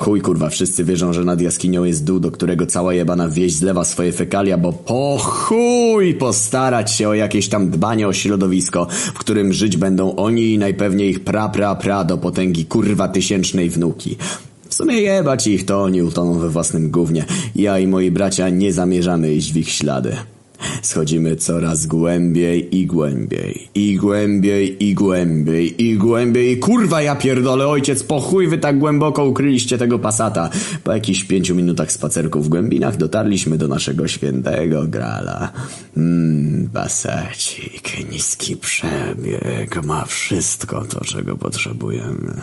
Chuj 0.00 0.20
kurwa, 0.20 0.48
wszyscy 0.48 0.84
wierzą, 0.84 1.12
że 1.12 1.24
nad 1.24 1.40
jaskinią 1.40 1.84
jest 1.84 2.04
dół, 2.04 2.20
do 2.20 2.30
którego 2.30 2.66
cała 2.66 2.94
jebana 2.94 3.28
wieś 3.28 3.52
zlewa 3.52 3.84
swoje 3.84 4.12
fekalia, 4.12 4.58
bo 4.58 4.72
po 4.72 5.18
chuj 5.18 6.14
postarać 6.14 6.92
się 6.92 7.08
o 7.08 7.14
jakieś 7.14 7.48
tam 7.48 7.70
dbanie 7.70 8.08
o 8.08 8.12
środowisko, 8.12 8.86
w 9.14 9.18
którym 9.18 9.52
żyć 9.52 9.76
będą 9.76 10.16
oni 10.16 10.52
i 10.52 10.58
najpewniej 10.58 11.10
ich 11.10 11.20
pra 11.24 11.48
pra 11.48 11.74
pra 11.74 12.04
do 12.04 12.18
potęgi 12.18 12.64
kurwa 12.64 13.08
tysięcznej 13.08 13.70
wnuki. 13.70 14.16
W 14.68 14.74
sumie 14.74 15.00
jebać 15.00 15.46
ich, 15.46 15.66
to 15.66 15.82
oni 15.82 16.02
utoną 16.02 16.38
we 16.38 16.48
własnym 16.48 16.90
gównie. 16.90 17.24
Ja 17.56 17.78
i 17.78 17.86
moi 17.86 18.10
bracia 18.10 18.48
nie 18.48 18.72
zamierzamy 18.72 19.34
iść 19.34 19.52
w 19.52 19.56
ich 19.56 19.70
ślady. 19.70 20.16
Schodzimy 20.82 21.36
coraz 21.36 21.86
głębiej 21.86 22.76
i 22.76 22.86
głębiej. 22.86 23.68
I 23.74 23.96
głębiej, 23.96 24.84
i 24.84 24.94
głębiej, 24.94 25.84
i 25.84 25.96
głębiej. 25.96 26.58
Kurwa 26.58 27.02
ja 27.02 27.16
pierdolę, 27.16 27.66
ojciec, 27.66 28.02
po 28.02 28.20
chuj 28.20 28.48
wy 28.48 28.58
tak 28.58 28.78
głęboko 28.78 29.24
ukryliście 29.24 29.78
tego 29.78 29.98
pasata. 29.98 30.50
Po 30.84 30.92
jakichś 30.92 31.24
pięciu 31.24 31.54
minutach 31.54 31.92
spacerku 31.92 32.40
w 32.40 32.48
głębinach 32.48 32.96
dotarliśmy 32.96 33.58
do 33.58 33.68
naszego 33.68 34.08
świętego 34.08 34.86
grala. 34.86 35.52
Mmm, 35.96 36.68
pasacik, 36.72 38.10
niski 38.12 38.56
przebieg, 38.56 39.84
ma 39.84 40.04
wszystko 40.04 40.84
to, 40.84 41.04
czego 41.04 41.36
potrzebujemy. 41.36 42.34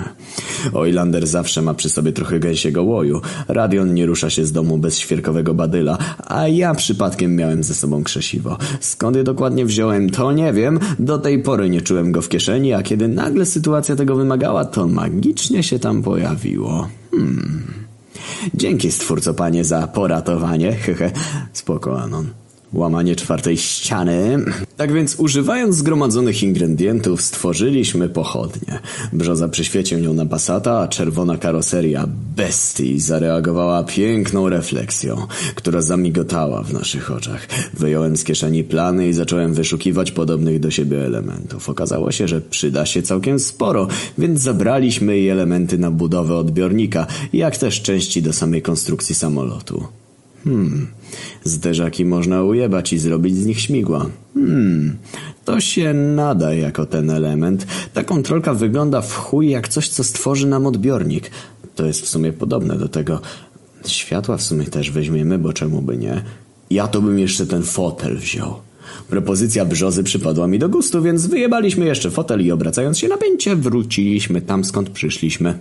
Ojlander 0.73 1.27
zawsze 1.27 1.61
ma 1.61 1.73
przy 1.73 1.89
sobie 1.89 2.11
trochę 2.11 2.39
gęsiego 2.39 2.83
łoju. 2.83 3.21
Radion 3.47 3.93
nie 3.93 4.05
rusza 4.05 4.29
się 4.29 4.45
z 4.45 4.51
domu 4.51 4.77
bez 4.77 4.99
świerkowego 4.99 5.53
badyla, 5.53 5.97
a 6.17 6.47
ja 6.47 6.73
przypadkiem 6.75 7.35
miałem 7.35 7.63
ze 7.63 7.73
sobą 7.73 8.03
krzesiwo. 8.07 8.57
Skąd 8.79 9.15
je 9.15 9.23
dokładnie 9.23 9.65
wziąłem, 9.65 10.09
to 10.09 10.31
nie 10.31 10.53
wiem. 10.53 10.79
Do 10.99 11.17
tej 11.17 11.43
pory 11.43 11.69
nie 11.69 11.81
czułem 11.81 12.11
go 12.11 12.21
w 12.21 12.29
kieszeni, 12.29 12.73
a 12.73 12.83
kiedy 12.83 13.07
nagle 13.07 13.45
sytuacja 13.45 13.95
tego 13.95 14.15
wymagała, 14.15 14.65
to 14.65 14.87
magicznie 14.87 15.63
się 15.63 15.79
tam 15.79 16.03
pojawiło. 16.03 16.87
Hmm. 17.11 17.63
Dzięki 18.53 18.91
stwórco 18.91 19.33
panie 19.33 19.63
za 19.63 19.87
poratowanie. 19.87 20.71
Hehe. 20.83 21.11
Spoko, 21.53 22.01
Anon. 22.01 22.46
Łamanie 22.73 23.15
czwartej 23.15 23.57
ściany. 23.57 24.37
Tak 24.77 24.93
więc 24.93 25.15
używając 25.15 25.75
zgromadzonych 25.75 26.43
ingredientów 26.43 27.21
stworzyliśmy 27.21 28.09
pochodnie. 28.09 28.79
Brzoza 29.13 29.49
przyświecił 29.49 29.99
nią 29.99 30.13
na 30.13 30.25
pasata, 30.25 30.79
a 30.79 30.87
czerwona 30.87 31.37
karoseria 31.37 32.07
bestii 32.35 32.99
zareagowała 32.99 33.83
piękną 33.83 34.49
refleksją, 34.49 35.27
która 35.55 35.81
zamigotała 35.81 36.63
w 36.63 36.73
naszych 36.73 37.11
oczach. 37.11 37.47
Wyjąłem 37.73 38.17
z 38.17 38.23
kieszeni 38.23 38.63
plany 38.63 39.07
i 39.07 39.13
zacząłem 39.13 39.53
wyszukiwać 39.53 40.11
podobnych 40.11 40.59
do 40.59 40.71
siebie 40.71 41.05
elementów. 41.05 41.69
Okazało 41.69 42.11
się, 42.11 42.27
że 42.27 42.41
przyda 42.41 42.85
się 42.85 43.01
całkiem 43.01 43.39
sporo, 43.39 43.87
więc 44.17 44.41
zabraliśmy 44.41 45.17
jej 45.17 45.29
elementy 45.29 45.77
na 45.77 45.91
budowę 45.91 46.35
odbiornika, 46.35 47.07
jak 47.33 47.57
też 47.57 47.81
części 47.81 48.21
do 48.21 48.33
samej 48.33 48.61
konstrukcji 48.61 49.15
samolotu. 49.15 49.87
Hmm, 50.43 50.87
zderzaki 51.43 52.05
można 52.05 52.43
ujebać 52.43 52.93
i 52.93 52.99
zrobić 52.99 53.35
z 53.35 53.45
nich 53.45 53.61
śmigła. 53.61 54.05
Hmm, 54.33 54.97
to 55.45 55.59
się 55.59 55.93
nada 55.93 56.53
jako 56.53 56.85
ten 56.85 57.09
element. 57.09 57.67
Ta 57.93 58.03
kontrolka 58.03 58.53
wygląda 58.53 59.01
w 59.01 59.13
chuj 59.13 59.49
jak 59.49 59.67
coś, 59.67 59.89
co 59.89 60.03
stworzy 60.03 60.47
nam 60.47 60.65
odbiornik. 60.65 61.31
To 61.75 61.85
jest 61.85 62.01
w 62.01 62.07
sumie 62.07 62.33
podobne 62.33 62.77
do 62.77 62.87
tego. 62.87 63.21
Światła 63.85 64.37
w 64.37 64.43
sumie 64.43 64.65
też 64.65 64.91
weźmiemy, 64.91 65.39
bo 65.39 65.53
czemu 65.53 65.81
by 65.81 65.97
nie? 65.97 66.23
Ja 66.69 66.87
to 66.87 67.01
bym 67.01 67.19
jeszcze 67.19 67.47
ten 67.47 67.63
fotel 67.63 68.17
wziął. 68.17 68.55
Propozycja 69.09 69.65
brzozy 69.65 70.03
przypadła 70.03 70.47
mi 70.47 70.59
do 70.59 70.69
gustu, 70.69 71.01
więc 71.01 71.27
wyjebaliśmy 71.27 71.85
jeszcze 71.85 72.11
fotel 72.11 72.45
i 72.45 72.51
obracając 72.51 72.99
się 72.99 73.07
na 73.07 73.17
pięcie 73.17 73.55
wróciliśmy 73.55 74.41
tam 74.41 74.63
skąd 74.63 74.89
przyszliśmy. 74.89 75.59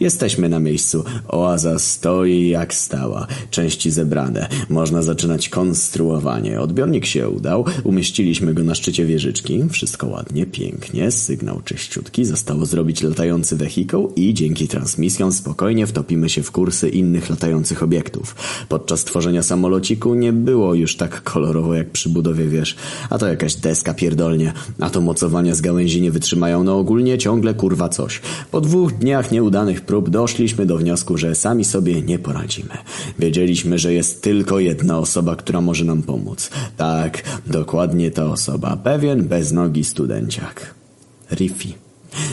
Jesteśmy 0.00 0.48
na 0.48 0.58
miejscu. 0.58 1.04
Oaza 1.28 1.78
stoi 1.78 2.48
jak 2.48 2.74
stała. 2.74 3.26
Części 3.50 3.90
zebrane. 3.90 4.48
Można 4.68 5.02
zaczynać 5.02 5.48
konstruowanie. 5.48 6.60
Odbiornik 6.60 7.06
się 7.06 7.28
udał. 7.28 7.64
Umieściliśmy 7.84 8.54
go 8.54 8.62
na 8.62 8.74
szczycie 8.74 9.06
wieżyczki. 9.06 9.62
Wszystko 9.70 10.06
ładnie, 10.06 10.46
pięknie. 10.46 11.10
Sygnał 11.10 11.60
czyściutki. 11.64 12.24
Zostało 12.24 12.66
zrobić 12.66 13.02
latający 13.02 13.56
wehikuł 13.56 14.12
i 14.16 14.34
dzięki 14.34 14.68
transmisjom 14.68 15.32
spokojnie 15.32 15.86
wtopimy 15.86 16.28
się 16.28 16.42
w 16.42 16.50
kursy 16.50 16.88
innych 16.88 17.30
latających 17.30 17.82
obiektów. 17.82 18.34
Podczas 18.68 19.04
tworzenia 19.04 19.42
samolociku 19.42 20.14
nie 20.14 20.32
było 20.32 20.74
już 20.74 20.96
tak 20.96 21.22
kolorowo 21.22 21.74
jak 21.74 21.90
przy 21.90 22.08
budowie 22.08 22.48
wież. 22.48 22.76
A 23.10 23.18
to 23.18 23.28
jakaś 23.28 23.54
deska 23.54 23.94
pierdolnie. 23.94 24.52
A 24.80 24.90
to 24.90 25.00
mocowania 25.00 25.54
z 25.54 25.60
gałęzi 25.60 26.02
nie 26.02 26.10
wytrzymają. 26.10 26.64
No 26.64 26.78
ogólnie 26.78 27.18
ciągle 27.18 27.54
kurwa 27.54 27.88
coś. 27.88 28.20
Po 28.50 28.60
dwóch 28.60 28.92
dniach 28.92 29.30
nieudanych 29.30 29.75
prób 29.80 30.10
doszliśmy 30.10 30.66
do 30.66 30.76
wniosku, 30.76 31.18
że 31.18 31.34
sami 31.34 31.64
sobie 31.64 32.02
nie 32.02 32.18
poradzimy. 32.18 32.78
Wiedzieliśmy, 33.18 33.78
że 33.78 33.92
jest 33.92 34.22
tylko 34.22 34.58
jedna 34.58 34.98
osoba, 34.98 35.36
która 35.36 35.60
może 35.60 35.84
nam 35.84 36.02
pomóc. 36.02 36.50
Tak, 36.76 37.22
dokładnie 37.46 38.10
ta 38.10 38.26
osoba. 38.26 38.76
Pewien 38.76 39.28
beznogi 39.28 39.84
studenciak. 39.84 40.74
Riffy. 41.32 41.85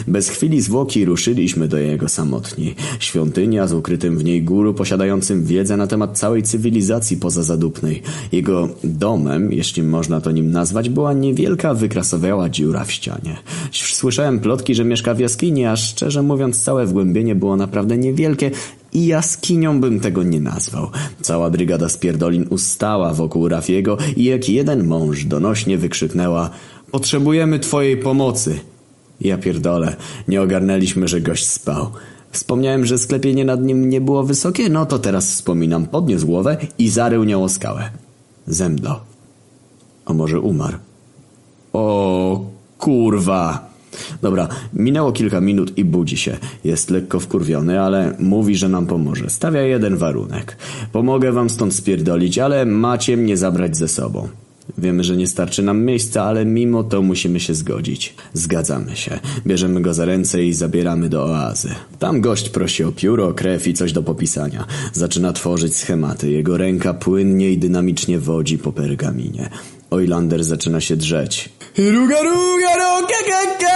Bez 0.08 0.30
chwili 0.30 0.62
zwłoki 0.62 1.06
ruszyliśmy 1.06 1.68
do 1.68 1.78
jego 1.78 2.10
samotni. 2.10 2.76
Świątynia 3.00 3.68
z 3.68 3.74
ukrytym 3.74 4.18
w 4.18 4.24
niej 4.24 4.44
guru 4.44 4.74
posiadającym 4.74 5.46
wiedzę 5.46 5.78
na 5.78 5.88
temat 5.88 6.20
całej 6.20 6.44
cywilizacji 6.44 7.18
pozazadupnej. 7.18 8.02
Jego 8.32 8.70
domem, 8.84 9.52
jeśli 9.52 9.84
można 9.84 10.22
to 10.22 10.32
nim 10.32 10.52
nazwać, 10.52 10.90
była 10.90 11.14
niewielka 11.14 11.74
wykrasowiała 11.74 12.50
dziura 12.50 12.84
w 12.84 12.92
ścianie. 12.92 13.38
Słyszałem 13.72 14.40
plotki, 14.40 14.76
że 14.76 14.86
mieszka 14.86 15.14
w 15.14 15.20
jaskini, 15.20 15.66
a 15.66 15.76
szczerze 15.76 16.22
mówiąc 16.22 16.64
całe 16.64 16.86
wgłębienie 16.86 17.36
było 17.36 17.56
naprawdę 17.56 17.98
niewielkie 17.98 18.52
i 18.94 19.06
jaskinią 19.06 19.82
bym 19.82 20.00
tego 20.00 20.24
nie 20.24 20.40
nazwał. 20.40 20.90
Cała 21.22 21.50
brygada 21.50 21.90
spierdolin 21.90 22.46
ustała 22.50 23.14
wokół 23.14 23.50
Rafiego 23.50 23.98
i 24.16 24.24
jak 24.24 24.50
jeden 24.50 24.88
mąż 24.88 25.26
donośnie 25.26 25.78
wykrzyknęła 25.78 26.50
Potrzebujemy 26.94 27.60
twojej 27.60 27.98
pomocy. 27.98 28.60
Ja 29.22 29.38
pierdolę, 29.38 29.96
nie 30.28 30.42
ogarnęliśmy, 30.42 31.08
że 31.08 31.22
gość 31.22 31.48
spał. 31.48 31.92
Wspomniałem, 32.32 32.86
że 32.86 32.98
sklepienie 32.98 33.46
nad 33.46 33.62
nim 33.62 33.90
nie 33.90 34.02
było 34.02 34.24
wysokie, 34.24 34.70
no 34.70 34.86
to 34.86 35.00
teraz 35.00 35.32
wspominam. 35.32 35.86
Podniósł 35.86 36.26
głowę 36.26 36.58
i 36.78 36.90
zarył 36.90 37.24
nią 37.24 37.44
o 37.44 37.50
skałę. 37.50 37.90
Zemdlał. 38.48 38.96
A 40.06 40.14
może 40.14 40.40
umarł? 40.40 40.78
O 41.74 42.46
kurwa! 42.78 43.74
Dobra, 44.22 44.48
minęło 44.74 45.12
kilka 45.12 45.42
minut 45.42 45.78
i 45.78 45.86
budzi 45.86 46.18
się. 46.18 46.38
Jest 46.64 46.90
lekko 46.90 47.20
wkurwiony, 47.20 47.82
ale 47.82 48.16
mówi, 48.20 48.56
że 48.56 48.70
nam 48.70 48.86
pomoże. 48.86 49.30
Stawia 49.30 49.62
jeden 49.62 49.98
warunek. 49.98 50.58
Pomogę 50.92 51.32
wam 51.32 51.50
stąd 51.50 51.74
spierdolić, 51.74 52.40
ale 52.40 52.66
macie 52.66 53.18
mnie 53.18 53.38
zabrać 53.38 53.78
ze 53.78 53.88
sobą. 53.88 54.28
Wiemy, 54.78 55.04
że 55.04 55.18
nie 55.18 55.28
starczy 55.28 55.64
nam 55.64 55.86
miejsca, 55.86 56.24
ale 56.24 56.46
mimo 56.46 56.84
to 56.84 57.02
musimy 57.02 57.40
się 57.40 57.54
zgodzić. 57.54 58.16
Zgadzamy 58.34 58.96
się. 58.96 59.20
Bierzemy 59.48 59.82
go 59.82 59.94
za 59.94 60.06
ręce 60.06 60.44
i 60.44 60.54
zabieramy 60.54 61.10
do 61.10 61.26
oazy. 61.26 61.70
Tam 62.00 62.22
gość 62.22 62.50
prosi 62.50 62.84
o 62.84 62.92
pióro, 62.92 63.34
krew 63.34 63.68
i 63.68 63.74
coś 63.74 63.94
do 63.94 64.04
popisania. 64.04 64.66
Zaczyna 64.94 65.34
tworzyć 65.34 65.76
schematy. 65.76 66.32
Jego 66.32 66.58
ręka 66.58 66.94
płynnie 66.94 67.52
i 67.52 67.58
dynamicznie 67.58 68.20
wodzi 68.20 68.58
po 68.58 68.72
pergaminie. 68.72 69.50
Oilander 69.90 70.44
zaczyna 70.44 70.82
się 70.82 70.96
drzeć. 70.96 71.50
Ruga, 71.78 72.22
ruga, 72.22 72.74
ruga, 72.76 73.18
ke, 73.28 73.58
ke! 73.60 73.74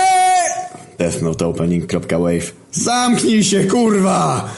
Death 0.98 1.22
Note 1.22 1.48
Opening.wave 1.48 2.52
Zamknij 2.72 3.44
się, 3.44 3.64
kurwa! 3.64 4.50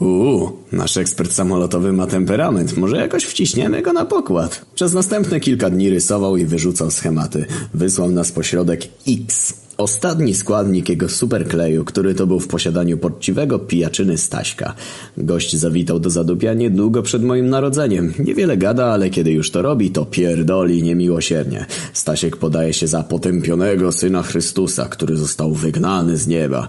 Uuu, 0.00 0.52
nasz 0.72 0.96
ekspert 0.96 1.32
samolotowy 1.32 1.92
ma 1.92 2.06
temperament. 2.06 2.76
Może 2.76 2.96
jakoś 2.96 3.24
wciśniemy 3.24 3.82
go 3.82 3.92
na 3.92 4.04
pokład. 4.04 4.64
Przez 4.74 4.92
następne 4.94 5.40
kilka 5.40 5.70
dni 5.70 5.90
rysował 5.90 6.36
i 6.36 6.44
wyrzucał 6.44 6.90
schematy. 6.90 7.44
Wysłał 7.74 8.10
nas 8.10 8.32
pośrodek 8.32 8.80
X. 9.08 9.54
Ostatni 9.78 10.34
składnik 10.34 10.88
jego 10.88 11.08
superkleju, 11.08 11.84
który 11.84 12.14
to 12.14 12.26
był 12.26 12.40
w 12.40 12.48
posiadaniu 12.48 12.98
poczciwego 12.98 13.58
pijaczyny 13.58 14.18
Staśka. 14.18 14.74
Gość 15.16 15.56
zawitał 15.56 16.00
do 16.00 16.10
zadupia 16.10 16.54
niedługo 16.54 17.02
przed 17.02 17.22
moim 17.24 17.48
narodzeniem. 17.48 18.12
Niewiele 18.18 18.56
gada, 18.56 18.86
ale 18.86 19.10
kiedy 19.10 19.32
już 19.32 19.50
to 19.50 19.62
robi, 19.62 19.90
to 19.90 20.06
pierdoli 20.06 20.82
niemiłosiernie. 20.82 21.66
Stasiek 21.92 22.36
podaje 22.36 22.72
się 22.72 22.86
za 22.86 23.02
potępionego 23.02 23.92
syna 23.92 24.22
Chrystusa, 24.22 24.84
który 24.84 25.16
został 25.16 25.54
wygnany 25.54 26.16
z 26.16 26.26
nieba. 26.26 26.68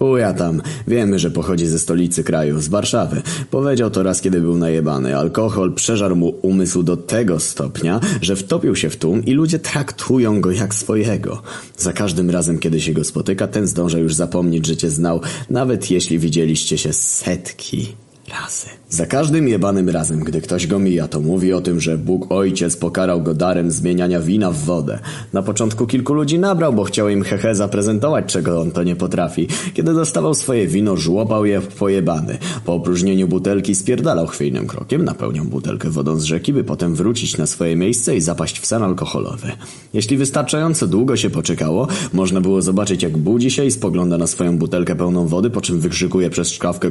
Chuja 0.00 0.32
tam, 0.32 0.62
wiemy, 0.88 1.18
że 1.18 1.30
pochodzi 1.30 1.66
ze 1.66 1.78
stolicy 1.78 2.24
kraju, 2.24 2.60
z 2.60 2.68
Warszawy. 2.68 3.22
Powiedział 3.50 3.90
to 3.90 4.02
raz, 4.02 4.20
kiedy 4.20 4.40
był 4.40 4.56
najebany. 4.56 5.16
Alkohol 5.16 5.74
przeżarł 5.74 6.16
mu 6.16 6.28
umysł 6.42 6.82
do 6.82 6.96
tego 6.96 7.40
stopnia, 7.40 8.00
że 8.22 8.36
wtopił 8.36 8.76
się 8.76 8.90
w 8.90 8.96
tłum 8.96 9.24
i 9.24 9.32
ludzie 9.32 9.58
traktują 9.58 10.40
go 10.40 10.50
jak 10.50 10.74
swojego. 10.74 11.42
Za 11.76 11.92
każdym 11.92 12.30
razem, 12.30 12.58
kiedy 12.58 12.80
się 12.80 12.92
go 12.92 13.04
spotyka, 13.04 13.46
ten 13.46 13.66
zdąża 13.66 13.98
już 13.98 14.14
zapomnieć, 14.14 14.66
że 14.66 14.76
cię 14.76 14.90
znał, 14.90 15.20
nawet 15.50 15.90
jeśli 15.90 16.18
widzieliście 16.18 16.78
się 16.78 16.92
setki 16.92 17.88
razy. 18.30 18.66
Za 18.88 19.06
każdym 19.06 19.48
jebanym 19.48 19.88
razem, 19.88 20.20
gdy 20.20 20.40
ktoś 20.40 20.66
go 20.66 20.78
mija, 20.78 21.08
to 21.08 21.20
mówi 21.20 21.52
o 21.52 21.60
tym, 21.60 21.80
że 21.80 21.98
Bóg 21.98 22.32
Ojciec 22.32 22.76
pokarał 22.76 23.22
go 23.22 23.34
darem 23.34 23.70
zmieniania 23.70 24.20
wina 24.20 24.50
w 24.50 24.56
wodę. 24.56 24.98
Na 25.32 25.42
początku 25.42 25.86
kilku 25.86 26.14
ludzi 26.14 26.38
nabrał, 26.38 26.72
bo 26.72 26.84
chciał 26.84 27.08
im 27.08 27.22
hehe 27.22 27.54
zaprezentować, 27.54 28.24
czego 28.26 28.60
on 28.60 28.70
to 28.70 28.82
nie 28.82 28.96
potrafi. 28.96 29.48
Kiedy 29.74 29.94
dostawał 29.94 30.34
swoje 30.34 30.66
wino, 30.66 30.96
żłopał 30.96 31.46
je 31.46 31.60
w 31.60 31.66
pojebany. 31.66 32.38
Po 32.64 32.74
opróżnieniu 32.74 33.28
butelki 33.28 33.74
spierdalał 33.74 34.26
chwiejnym 34.26 34.66
krokiem, 34.66 35.04
napełniał 35.04 35.44
butelkę 35.44 35.90
wodą 35.90 36.16
z 36.16 36.24
rzeki, 36.24 36.52
by 36.52 36.64
potem 36.64 36.94
wrócić 36.94 37.38
na 37.38 37.46
swoje 37.46 37.76
miejsce 37.76 38.16
i 38.16 38.20
zapaść 38.20 38.60
w 38.60 38.66
sen 38.66 38.82
alkoholowy. 38.82 39.52
Jeśli 39.92 40.16
wystarczająco 40.16 40.86
długo 40.86 41.16
się 41.16 41.30
poczekało, 41.30 41.88
można 42.12 42.40
było 42.40 42.62
zobaczyć, 42.62 43.02
jak 43.02 43.18
budzi 43.18 43.50
się 43.50 43.64
i 43.64 43.70
spogląda 43.70 44.18
na 44.18 44.26
swoją 44.26 44.58
butelkę 44.58 44.96
pełną 44.96 45.26
wody, 45.26 45.50
po 45.50 45.60
czym 45.60 45.80
wykrzykuje 45.80 46.30
przez 46.30 46.48
szkawkę 46.48 46.90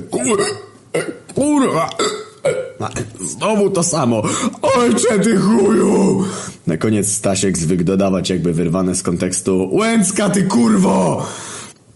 Kurwa! 1.35 1.89
Znowu 3.25 3.69
to 3.69 3.83
samo! 3.83 4.23
Ojcze 4.61 5.19
ty 5.19 5.37
chuju! 5.37 6.25
Na 6.67 6.77
koniec 6.77 7.11
Stasiek 7.11 7.57
zwykł 7.57 7.83
dodawać 7.83 8.29
jakby 8.29 8.53
wyrwane 8.53 8.95
z 8.95 9.03
kontekstu 9.03 9.69
Łęcka 9.71 10.29
ty 10.29 10.43
kurwo! 10.43 11.25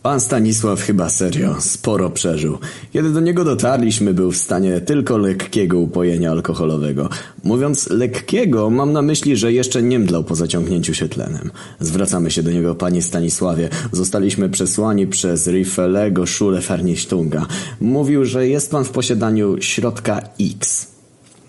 Pan 0.04 0.20
Stanisław 0.20 0.82
chyba 0.82 1.10
serio 1.10 1.56
sporo 1.62 2.10
przeżył. 2.10 2.58
Kiedy 2.94 3.10
do 3.10 3.20
niego 3.20 3.44
dotarliśmy, 3.44 4.14
był 4.14 4.32
w 4.32 4.38
stanie 4.38 4.82
tylko 4.82 5.18
lekkiego 5.18 5.80
upojenia 5.80 6.32
alkoholowego. 6.32 7.10
Mówiąc 7.44 7.90
lekkiego, 7.90 8.70
mam 8.70 8.94
na 8.94 9.02
myśli, 9.02 9.38
że 9.38 9.54
jeszcze 9.54 9.84
nie 9.84 10.00
mdlał 10.00 10.24
po 10.24 10.36
zaciągnięciu 10.36 10.94
się 10.94 11.10
tlenem. 11.10 11.52
Zwracamy 11.80 12.32
się 12.32 12.44
do 12.44 12.52
niego, 12.52 12.76
panie 12.76 13.02
Stanisławie. 13.02 13.70
Zostaliśmy 13.92 14.50
przesłani 14.50 15.08
przez 15.08 15.48
Riffelego 15.48 16.28
Schule 16.28 16.62
Fernichtunga. 16.62 17.46
Mówił, 17.82 18.26
że 18.26 18.48
jest 18.48 18.72
pan 18.72 18.84
w 18.86 18.90
posiadaniu 18.90 19.62
środka 19.62 20.22
X. 20.42 20.88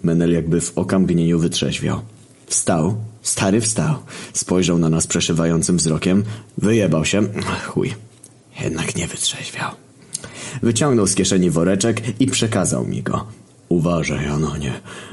Menel 0.03 0.33
jakby 0.33 0.61
w 0.61 0.79
okamgnieniu 0.79 1.39
wytrzeźwiał. 1.39 2.01
Wstał, 2.47 2.95
stary 3.23 3.61
wstał. 3.61 3.95
Spojrzał 4.33 4.79
na 4.79 4.89
nas 4.89 5.07
przeszywającym 5.07 5.77
wzrokiem. 5.77 6.25
Wyjebał 6.59 7.05
się. 7.05 7.23
Chuj. 7.67 8.14
Jednak 8.61 8.97
nie 8.97 9.07
wytrzeźwiał. 9.07 9.71
Wyciągnął 10.63 11.07
z 11.07 11.15
kieszeni 11.15 11.51
woreczek 11.51 12.03
i 12.21 12.27
przekazał 12.27 12.87
mi 12.87 13.03
go. 13.03 13.27
Uważaj, 13.69 14.27
Anonie. 14.27 14.73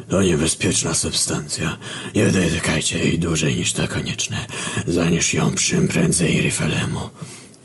To 0.10 0.24
niebezpieczna 0.24 0.94
substancja. 0.94 1.78
Nie 2.16 2.28
dotykajcie 2.28 3.00
jej 3.00 3.20
dłużej 3.20 3.56
niż 3.56 3.74
to 3.74 3.88
konieczne. 3.88 4.38
Zanieś 4.88 5.34
ją 5.34 5.52
czym 5.52 5.88
prędzej 5.88 6.42
Riffelemu. 6.42 7.00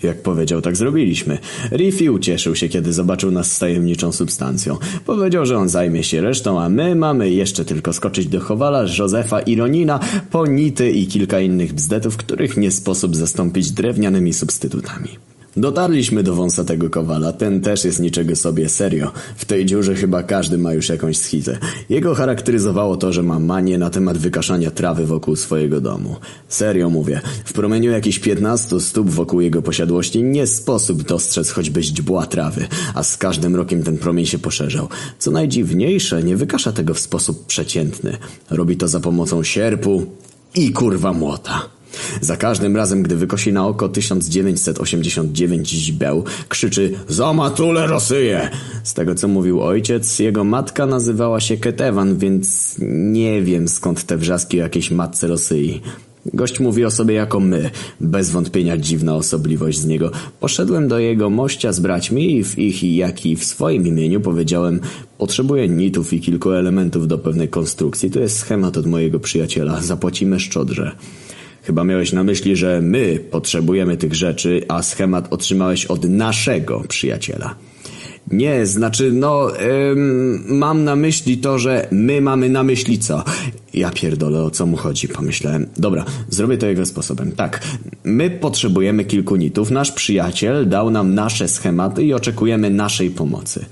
Jak 0.03 0.23
powiedział, 0.23 0.61
tak 0.61 0.77
zrobiliśmy. 0.77 1.39
Riffy 1.73 2.13
ucieszył 2.13 2.57
się, 2.57 2.69
kiedy 2.69 2.93
zobaczył 2.93 3.31
nas 3.31 3.53
z 3.53 3.59
tajemniczą 3.59 4.13
substancją. 4.13 4.79
Powiedział, 5.07 5.47
że 5.47 5.59
on 5.59 5.69
zajmie 5.69 6.05
się 6.05 6.21
resztą, 6.21 6.61
a 6.61 6.69
my 6.69 6.95
mamy 6.95 7.31
jeszcze 7.31 7.65
tylko 7.65 7.93
skoczyć 7.93 8.27
do 8.27 8.41
Chowala, 8.41 8.85
Józefa 8.99 9.41
i 9.41 9.57
Ronina, 9.57 10.01
po 10.31 10.47
nity 10.47 10.91
i 10.91 11.07
kilka 11.07 11.41
innych 11.41 11.73
bzdetów, 11.73 12.17
których 12.17 12.57
nie 12.57 12.71
sposób 12.71 13.17
zastąpić 13.17 13.71
drewnianymi 13.71 14.33
substytutami. 14.33 15.09
Dotarliśmy 15.57 16.23
do 16.23 16.35
wąsatego 16.35 16.91
kowala, 16.91 17.33
ten 17.33 17.61
też 17.61 17.85
jest 17.85 18.01
niczego 18.01 18.37
sobie 18.37 18.69
serio. 18.69 19.13
W 19.37 19.45
tej 19.45 19.67
dziurze 19.67 19.95
chyba 19.95 20.23
każdy 20.23 20.59
ma 20.59 20.73
już 20.73 20.89
jakąś 20.89 21.17
schizę. 21.17 21.59
Jego 21.89 22.15
charakteryzowało 22.15 22.97
to, 22.97 23.13
że 23.13 23.23
ma 23.23 23.39
manię 23.39 23.79
na 23.79 23.91
temat 23.91 24.19
wykaszania 24.19 24.71
trawy 24.71 25.07
wokół 25.07 25.37
swojego 25.37 25.81
domu. 25.81 26.17
Serio 26.49 26.91
mówię, 26.91 27.21
w 27.45 27.53
promieniu 27.53 27.91
jakichś 27.91 28.19
15 28.19 28.81
stóp 28.81 29.11
wokół 29.11 29.41
jego 29.41 29.63
posiadłości 29.63 30.23
nie 30.23 30.47
sposób 30.47 31.03
dostrzec 31.03 31.51
choćby 31.51 31.83
źdźbła 31.83 32.27
trawy, 32.27 32.67
a 32.95 33.03
z 33.03 33.17
każdym 33.17 33.57
rokiem 33.57 33.83
ten 33.83 33.99
promień 33.99 34.27
się 34.27 34.39
poszerzał. 34.39 34.89
Co 35.19 35.31
najdziwniejsze, 35.31 36.23
nie 36.23 36.37
wykasza 36.37 36.73
tego 36.73 36.95
w 36.95 37.01
sposób 37.01 37.47
przeciętny. 37.47 38.17
Robi 38.51 38.77
to 38.77 38.89
za 38.89 39.01
pomocą 39.01 39.43
sierpu 39.43 40.07
i 40.55 40.73
kurwa 40.73 41.13
młota. 41.13 41.76
Za 42.21 42.37
każdym 42.37 42.77
razem, 42.77 43.03
gdy 43.03 43.17
wykosi 43.17 43.53
na 43.53 43.67
oko 43.67 43.89
1989 43.89 45.69
źbeł, 45.71 46.25
krzyczy 46.49 46.93
Za 47.09 47.33
matulę 47.33 47.87
Rosyję! 47.87 48.51
Z 48.85 48.95
tego 48.95 49.15
co 49.15 49.29
mówił 49.29 49.63
ojciec, 49.63 50.19
jego 50.19 50.45
matka 50.45 50.87
nazywała 50.87 51.41
się 51.41 51.57
Ketewan, 51.57 52.17
więc 52.17 52.77
nie 52.89 53.43
wiem 53.43 53.69
skąd 53.69 54.05
te 54.05 54.17
wrzaski 54.17 54.61
o 54.61 54.63
jakiejś 54.63 54.91
matce 54.91 55.27
Rosyi. 55.27 55.81
Gość 56.35 56.61
mówi 56.61 56.85
o 56.85 56.91
sobie 56.91 57.15
jako 57.15 57.41
my. 57.41 57.71
Bez 58.01 58.31
wątpienia 58.31 58.77
dziwna 58.77 59.17
osobliwość 59.17 59.79
z 59.79 59.87
niego. 59.87 60.11
Poszedłem 60.41 60.89
do 60.89 60.99
jego 60.99 61.31
mościa 61.31 61.73
z 61.73 61.81
braćmi 61.81 62.37
i 62.37 62.45
w 62.45 62.59
ich 62.59 62.83
jak 62.83 63.27
i 63.27 63.37
w 63.37 63.45
swoim 63.45 63.87
imieniu 63.87 64.21
powiedziałem 64.21 64.81
Potrzebuję 65.19 65.69
nitów 65.69 66.13
i 66.13 66.21
kilku 66.21 66.51
elementów 66.51 67.09
do 67.09 67.19
pewnej 67.19 67.49
konstrukcji. 67.49 68.11
To 68.11 68.21
jest 68.21 68.39
schemat 68.39 68.77
od 68.77 68.87
mojego 68.87 69.21
przyjaciela. 69.21 69.83
Zapłacimy 69.83 70.41
szczodrze. 70.41 70.97
Chyba 71.67 71.85
miałeś 71.85 72.13
na 72.13 72.25
myśli, 72.25 72.57
że 72.57 72.81
my 72.81 73.19
potrzebujemy 73.31 73.97
tych 73.97 74.15
rzeczy, 74.15 74.63
a 74.69 74.83
schemat 74.83 75.33
otrzymałeś 75.33 75.87
od 75.87 76.05
naszego 76.05 76.83
przyjaciela. 76.89 77.55
Nie, 78.31 78.67
znaczy, 78.67 79.13
no, 79.13 79.61
ym, 79.91 80.45
mam 80.49 80.85
na 80.85 80.97
myśli 80.97 81.39
to, 81.39 81.59
że 81.59 81.89
my 81.91 82.21
mamy 82.21 82.49
na 82.49 82.63
myśli 82.63 82.99
co? 82.99 83.25
Ja 83.75 83.91
pierdolę, 83.91 84.43
o 84.43 84.51
co 84.51 84.67
mu 84.67 84.77
chodzi, 84.77 85.09
pomyślałem. 85.09 85.67
Dobra, 85.77 86.05
zrobię 86.29 86.59
to 86.59 86.67
jego 86.67 86.87
sposobem. 86.87 87.33
Tak, 87.33 87.61
my 88.05 88.31
potrzebujemy 88.31 89.05
kilku 89.05 89.37
nitów, 89.37 89.71
nasz 89.71 89.93
przyjaciel 89.93 90.69
dał 90.69 90.91
nam 90.91 91.15
nasze 91.15 91.49
schematy 91.49 92.05
i 92.05 92.15
oczekujemy 92.15 92.71
naszej 92.71 93.11
pomocy. 93.11 93.65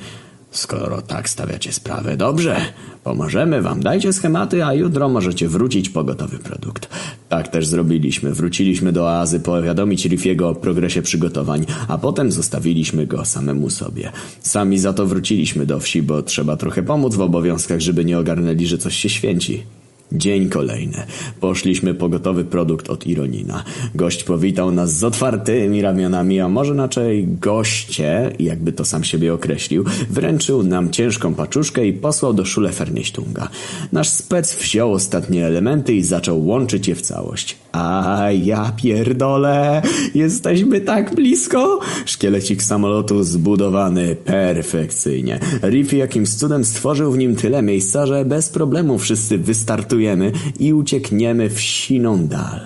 Skoro 0.55 1.03
tak 1.03 1.29
stawiacie 1.29 1.73
sprawę, 1.73 2.17
dobrze, 2.17 2.57
pomożemy 3.05 3.63
wam. 3.63 3.81
Dajcie 3.81 4.13
schematy, 4.13 4.65
a 4.65 4.75
jutro 4.75 5.09
możecie 5.09 5.49
wrócić 5.49 5.89
po 5.89 6.05
gotowy 6.05 6.39
produkt. 6.39 6.89
Tak 7.29 7.49
też 7.49 7.67
zrobiliśmy. 7.67 8.35
Wróciliśmy 8.35 8.93
do 8.93 9.05
oazy 9.05 9.41
powiadomić 9.41 10.05
Riffiego 10.05 10.49
o 10.49 10.55
progresie 10.55 11.03
przygotowań, 11.03 11.67
a 11.89 11.99
potem 11.99 12.33
zostawiliśmy 12.33 13.07
go 13.07 13.25
samemu 13.25 13.71
sobie. 13.71 14.13
Sami 14.41 14.79
za 14.79 14.93
to 14.93 15.07
wróciliśmy 15.07 15.67
do 15.67 15.81
wsi, 15.81 16.03
bo 16.03 16.23
trzeba 16.23 16.57
trochę 16.57 16.83
pomóc 16.83 17.15
w 17.15 17.21
obowiązkach, 17.21 17.81
żeby 17.81 18.05
nie 18.05 18.19
ogarnęli, 18.19 18.67
że 18.67 18.79
coś 18.79 18.97
się 18.97 19.09
święci. 19.09 19.63
Dzień 20.13 20.49
kolejny. 20.49 21.03
Poszliśmy 21.41 21.95
po 21.95 22.09
gotowy 22.09 22.45
produkt 22.45 22.91
od 22.91 23.07
Ironina. 23.07 23.65
Gość 23.95 24.25
powitał 24.25 24.71
nas 24.71 24.99
z 24.99 25.05
otwartymi 25.05 25.83
ramionami, 25.83 26.41
a 26.41 26.49
może 26.49 26.75
raczej 26.75 27.29
goście, 27.41 28.33
jakby 28.39 28.73
to 28.73 28.85
sam 28.85 29.05
siebie 29.05 29.35
określił, 29.35 29.85
wręczył 30.11 30.63
nam 30.63 30.91
ciężką 30.91 31.35
paczuszkę 31.35 31.87
i 31.87 31.93
posłał 31.93 32.35
do 32.35 32.45
Szule 32.45 32.73
Fernichtunga. 32.73 33.49
Nasz 33.93 34.09
spec 34.09 34.57
wziął 34.57 34.93
ostatnie 34.93 35.47
elementy 35.47 35.95
i 35.95 36.03
zaczął 36.03 36.47
łączyć 36.47 36.89
je 36.89 36.95
w 36.95 37.01
całość. 37.01 37.57
A 37.73 38.29
ja 38.43 38.73
pierdolę, 38.83 39.83
jesteśmy 40.15 40.81
tak 40.81 41.15
blisko. 41.15 41.81
Szkielecik 42.07 42.63
samolotu 42.63 43.23
zbudowany 43.23 44.17
perfekcyjnie. 44.17 45.41
Riffy 45.63 45.97
jakimś 45.97 46.29
cudem 46.29 46.65
stworzył 46.65 47.13
w 47.13 47.19
nim 47.19 47.37
tyle 47.37 47.63
miejsca, 47.63 48.07
że 48.07 48.25
bez 48.25 48.49
problemu 48.49 48.99
wszyscy 48.99 49.39
i 50.61 50.73
uciekniemy 50.73 51.51
w 51.51 51.61
siną 51.61 52.27
dal. 52.27 52.61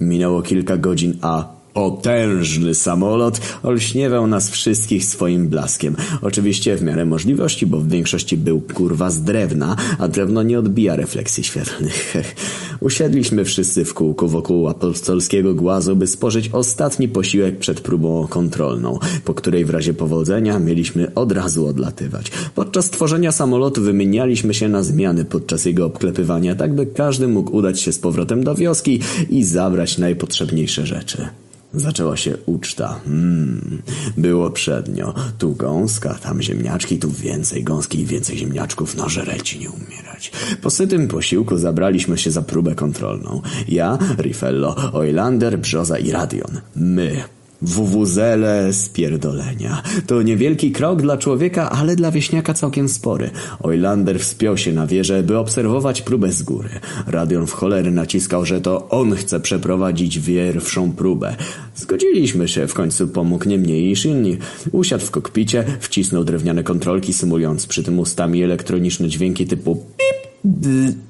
Minęło 0.00 0.42
kilka 0.42 0.76
godzin, 0.76 1.18
a 1.22 1.57
Potężny 1.78 2.74
samolot 2.74 3.40
olśniewał 3.62 4.26
nas 4.26 4.50
wszystkich 4.50 5.04
swoim 5.04 5.48
blaskiem. 5.48 5.96
Oczywiście 6.22 6.76
w 6.76 6.82
miarę 6.82 7.04
możliwości, 7.04 7.66
bo 7.66 7.78
w 7.78 7.88
większości 7.88 8.36
był 8.36 8.60
kurwa 8.60 9.10
z 9.10 9.22
drewna, 9.22 9.76
a 9.98 10.08
drewno 10.08 10.42
nie 10.42 10.58
odbija 10.58 10.96
refleksji 10.96 11.44
świetlnych. 11.44 12.14
Usiedliśmy 12.80 13.44
wszyscy 13.44 13.84
w 13.84 13.94
kółku 13.94 14.28
wokół 14.28 14.68
apostolskiego 14.68 15.54
głazu, 15.54 15.96
by 15.96 16.06
spożyć 16.06 16.50
ostatni 16.52 17.08
posiłek 17.08 17.58
przed 17.58 17.80
próbą 17.80 18.26
kontrolną, 18.26 18.98
po 19.24 19.34
której 19.34 19.64
w 19.64 19.70
razie 19.70 19.94
powodzenia 19.94 20.58
mieliśmy 20.58 21.14
od 21.14 21.32
razu 21.32 21.66
odlatywać. 21.66 22.30
Podczas 22.54 22.90
tworzenia 22.90 23.32
samolotu 23.32 23.82
wymienialiśmy 23.82 24.54
się 24.54 24.68
na 24.68 24.82
zmiany 24.82 25.24
podczas 25.24 25.64
jego 25.64 25.86
obklepywania, 25.86 26.54
tak 26.54 26.74
by 26.74 26.86
każdy 26.86 27.28
mógł 27.28 27.56
udać 27.56 27.80
się 27.80 27.92
z 27.92 27.98
powrotem 27.98 28.44
do 28.44 28.54
wioski 28.54 29.00
i 29.30 29.44
zabrać 29.44 29.98
najpotrzebniejsze 29.98 30.86
rzeczy. 30.86 31.28
Zaczęła 31.74 32.16
się 32.16 32.36
uczta. 32.46 33.00
Mm, 33.06 33.82
było 34.16 34.50
przednio. 34.50 35.14
Tu 35.38 35.54
gąska, 35.54 36.14
tam 36.14 36.42
ziemniaczki, 36.42 36.98
tu 36.98 37.10
więcej 37.10 37.64
gąski 37.64 38.00
i 38.00 38.06
więcej 38.06 38.38
ziemniaczków. 38.38 38.96
No 38.96 39.08
żereć 39.08 39.58
nie 39.58 39.70
umierać. 39.70 40.32
Po 40.62 40.70
sytym 40.70 41.08
posiłku 41.08 41.58
zabraliśmy 41.58 42.18
się 42.18 42.30
za 42.30 42.42
próbę 42.42 42.74
kontrolną. 42.74 43.42
Ja, 43.68 43.98
Rifello, 44.18 44.92
Oilander, 44.92 45.58
Brzoza 45.58 45.98
i 45.98 46.10
Radion. 46.10 46.60
My, 46.76 47.24
Wuwuzele 47.62 48.72
spierdolenia. 48.72 49.82
To 50.06 50.22
niewielki 50.22 50.72
krok 50.72 51.02
dla 51.02 51.16
człowieka, 51.16 51.70
ale 51.70 51.96
dla 51.96 52.10
wieśniaka 52.10 52.54
całkiem 52.54 52.88
spory. 52.88 53.30
Oilander 53.62 54.20
wspiął 54.20 54.56
się 54.56 54.72
na 54.72 54.86
wieżę, 54.86 55.22
by 55.22 55.38
obserwować 55.38 56.02
próbę 56.02 56.32
z 56.32 56.42
góry. 56.42 56.68
Radion 57.06 57.46
w 57.46 57.52
cholery 57.52 57.90
naciskał, 57.90 58.44
że 58.44 58.60
to 58.60 58.88
on 58.88 59.14
chce 59.14 59.40
przeprowadzić 59.40 60.18
pierwszą 60.18 60.92
próbę. 60.92 61.36
Zgodziliśmy 61.76 62.48
się, 62.48 62.66
w 62.66 62.74
końcu 62.74 63.08
pomógł 63.08 63.48
nie 63.48 63.58
mniej 63.58 63.86
niż 63.86 64.06
inni. 64.06 64.36
Usiadł 64.72 65.06
w 65.06 65.10
kokpicie, 65.10 65.64
wcisnął 65.80 66.24
drewniane 66.24 66.62
kontrolki, 66.62 67.12
symulując 67.12 67.66
przy 67.66 67.82
tym 67.82 67.98
ustami 67.98 68.42
elektroniczne 68.42 69.08
dźwięki 69.08 69.46
typu 69.46 69.76
pip, 69.76 70.30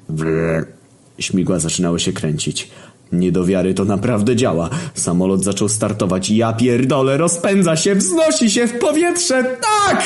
brr. 0.09 0.67
Śmigła 1.19 1.59
zaczynały 1.59 1.99
się 1.99 2.13
kręcić. 2.13 2.69
Nie 3.11 3.31
do 3.31 3.45
wiary 3.45 3.73
to 3.73 3.85
naprawdę 3.85 4.35
działa. 4.35 4.69
Samolot 4.93 5.43
zaczął 5.43 5.69
startować. 5.69 6.29
Ja 6.29 6.53
pierdolę, 6.53 7.17
rozpędza 7.17 7.75
się, 7.75 7.95
wznosi 7.95 8.49
się 8.49 8.67
w 8.67 8.79
powietrze. 8.79 9.43
Tak! 9.43 10.03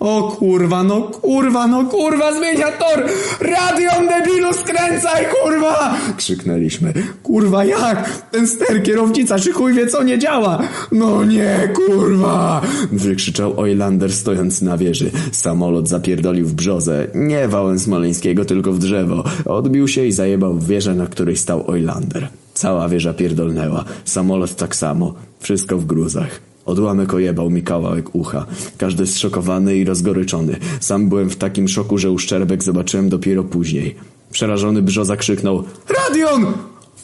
O 0.00 0.36
kurwa, 0.38 0.82
no 0.82 1.02
kurwa, 1.02 1.66
no 1.66 1.84
kurwa, 1.84 2.32
zmienia 2.32 2.72
tor! 2.72 3.06
Radion 3.40 4.06
debilu, 4.06 4.52
skręcaj, 4.52 5.26
kurwa! 5.26 5.96
Krzyknęliśmy. 6.16 6.92
Kurwa, 7.22 7.64
jak? 7.64 8.22
Ten 8.30 8.46
ster, 8.46 8.82
kierownica, 8.82 9.38
czy 9.38 9.52
wie 9.74 9.86
co 9.86 10.02
nie 10.02 10.18
działa? 10.18 10.58
No 10.92 11.24
nie, 11.24 11.72
kurwa! 11.74 12.60
Wykrzyczał 12.92 13.60
Oilander 13.60 14.12
stojąc 14.12 14.62
na 14.62 14.76
wieży. 14.76 15.10
Samolot 15.32 15.88
zapierdolił 15.88 16.46
w 16.46 16.54
brzozę. 16.54 17.06
Nie 17.14 17.48
wałem 17.48 17.78
smoleńskiego, 17.78 18.44
tylko 18.44 18.72
w 18.72 18.78
drzewo. 18.78 19.24
Odbił 19.44 19.88
się 19.88 20.04
i 20.04 20.12
zajebał 20.12 20.54
w 20.54 20.66
wieżę, 20.66 20.94
na 20.94 21.06
której 21.06 21.36
stał 21.36 21.70
Oilander. 21.70 22.28
Cała 22.54 22.88
wieża 22.88 23.14
pierdolnęła. 23.14 23.84
Samolot 24.04 24.56
tak 24.56 24.76
samo. 24.76 25.14
Wszystko 25.40 25.78
w 25.78 25.86
gruzach. 25.86 26.47
Odłamek 26.68 27.14
ojebał 27.14 27.50
mi 27.50 27.62
kawałek 27.62 28.14
ucha. 28.14 28.46
Każdy 28.78 29.06
zszokowany 29.06 29.76
i 29.76 29.84
rozgoryczony. 29.84 30.56
Sam 30.80 31.08
byłem 31.08 31.30
w 31.30 31.36
takim 31.36 31.68
szoku, 31.68 31.98
że 31.98 32.10
uszczerbek 32.10 32.62
zobaczyłem 32.62 33.08
dopiero 33.08 33.44
później. 33.44 33.94
Przerażony 34.30 34.82
Brzoza 34.82 35.16
krzyknął 35.16 35.64
Radion! 35.88 36.44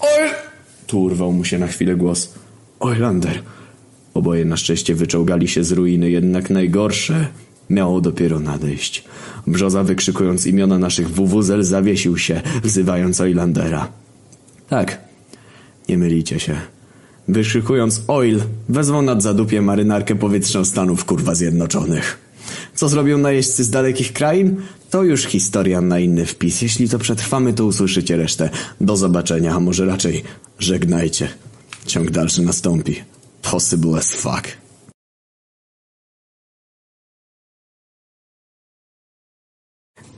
Oj... 0.01 0.31
Tu 0.87 1.03
urwał 1.03 1.33
mu 1.33 1.45
się 1.45 1.59
na 1.59 1.67
chwilę 1.67 1.97
głos. 1.97 2.35
Oilander. 2.81 3.43
Oboje 4.15 4.45
na 4.45 4.57
szczęście 4.57 4.95
wyczołgali 4.95 5.49
się 5.49 5.65
z 5.65 5.73
ruiny, 5.73 6.11
jednak 6.11 6.51
najgorsze 6.51 7.27
miało 7.71 8.01
dopiero 8.01 8.41
nadejść. 8.41 9.05
Brzoza 9.47 9.83
wykrzykując 9.83 10.47
imiona 10.47 10.79
naszych 10.79 11.11
wuwuzel 11.11 11.63
zawiesił 11.63 12.19
się, 12.19 12.43
wzywając 12.65 13.21
Oilandera. 13.21 13.89
Tak, 14.69 15.01
nie 15.89 15.99
mylicie 15.99 16.41
się. 16.41 16.74
Wyszykując 17.29 18.03
oil, 18.09 18.41
wezwał 18.69 19.03
nad 19.03 19.23
zadupie 19.23 19.63
marynarkę 19.63 20.15
powietrzną 20.15 20.65
Stanów 20.65 21.05
kurwa 21.05 21.35
Zjednoczonych. 21.35 22.19
Co 22.75 22.89
zrobią 22.89 23.19
najeźdźcy 23.19 23.65
z 23.65 23.71
dalekich 23.71 24.13
krain? 24.13 24.57
To 24.91 25.03
już 25.03 25.25
historia 25.25 25.81
na 25.81 25.99
inny 25.99 26.27
wpis. 26.27 26.63
Jeśli 26.63 26.89
to 26.89 26.99
przetrwamy, 26.99 27.53
to 27.53 27.65
usłyszycie 27.65 28.17
resztę. 28.17 28.51
Do 28.81 28.97
zobaczenia, 28.97 29.55
a 29.55 29.61
może 29.61 29.87
raczej 29.87 30.23
żegnajcie. 30.59 31.29
Ciąg 31.87 32.11
dalszy 32.11 32.43
nastąpi. 32.43 32.97
Possible 33.43 33.99
as 33.99 34.15
fuck. 34.15 34.64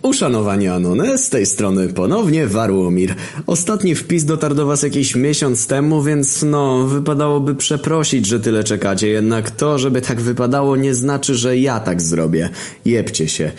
Uszanowanie 0.06 0.72
Anone, 0.72 1.18
z 1.18 1.30
tej 1.30 1.46
strony 1.46 1.88
ponownie 1.88 2.46
Warłomir. 2.46 3.14
Ostatni 3.46 3.94
wpis 3.94 4.24
dotarł 4.24 4.54
do 4.54 4.66
was 4.66 4.82
jakiś 4.82 5.14
miesiąc 5.16 5.66
temu, 5.66 6.02
więc 6.02 6.42
no, 6.42 6.84
wypadałoby 6.84 7.54
przeprosić, 7.54 8.26
że 8.26 8.40
tyle 8.40 8.64
czekacie, 8.64 9.08
jednak 9.08 9.50
to, 9.50 9.78
żeby 9.78 10.00
tak 10.00 10.20
wypadało 10.20 10.76
nie 10.76 10.94
znaczy, 10.94 11.34
że 11.34 11.58
ja 11.58 11.80
tak 11.80 12.02
zrobię. 12.02 12.48
Jebcie 12.84 13.28
się. 13.28 13.52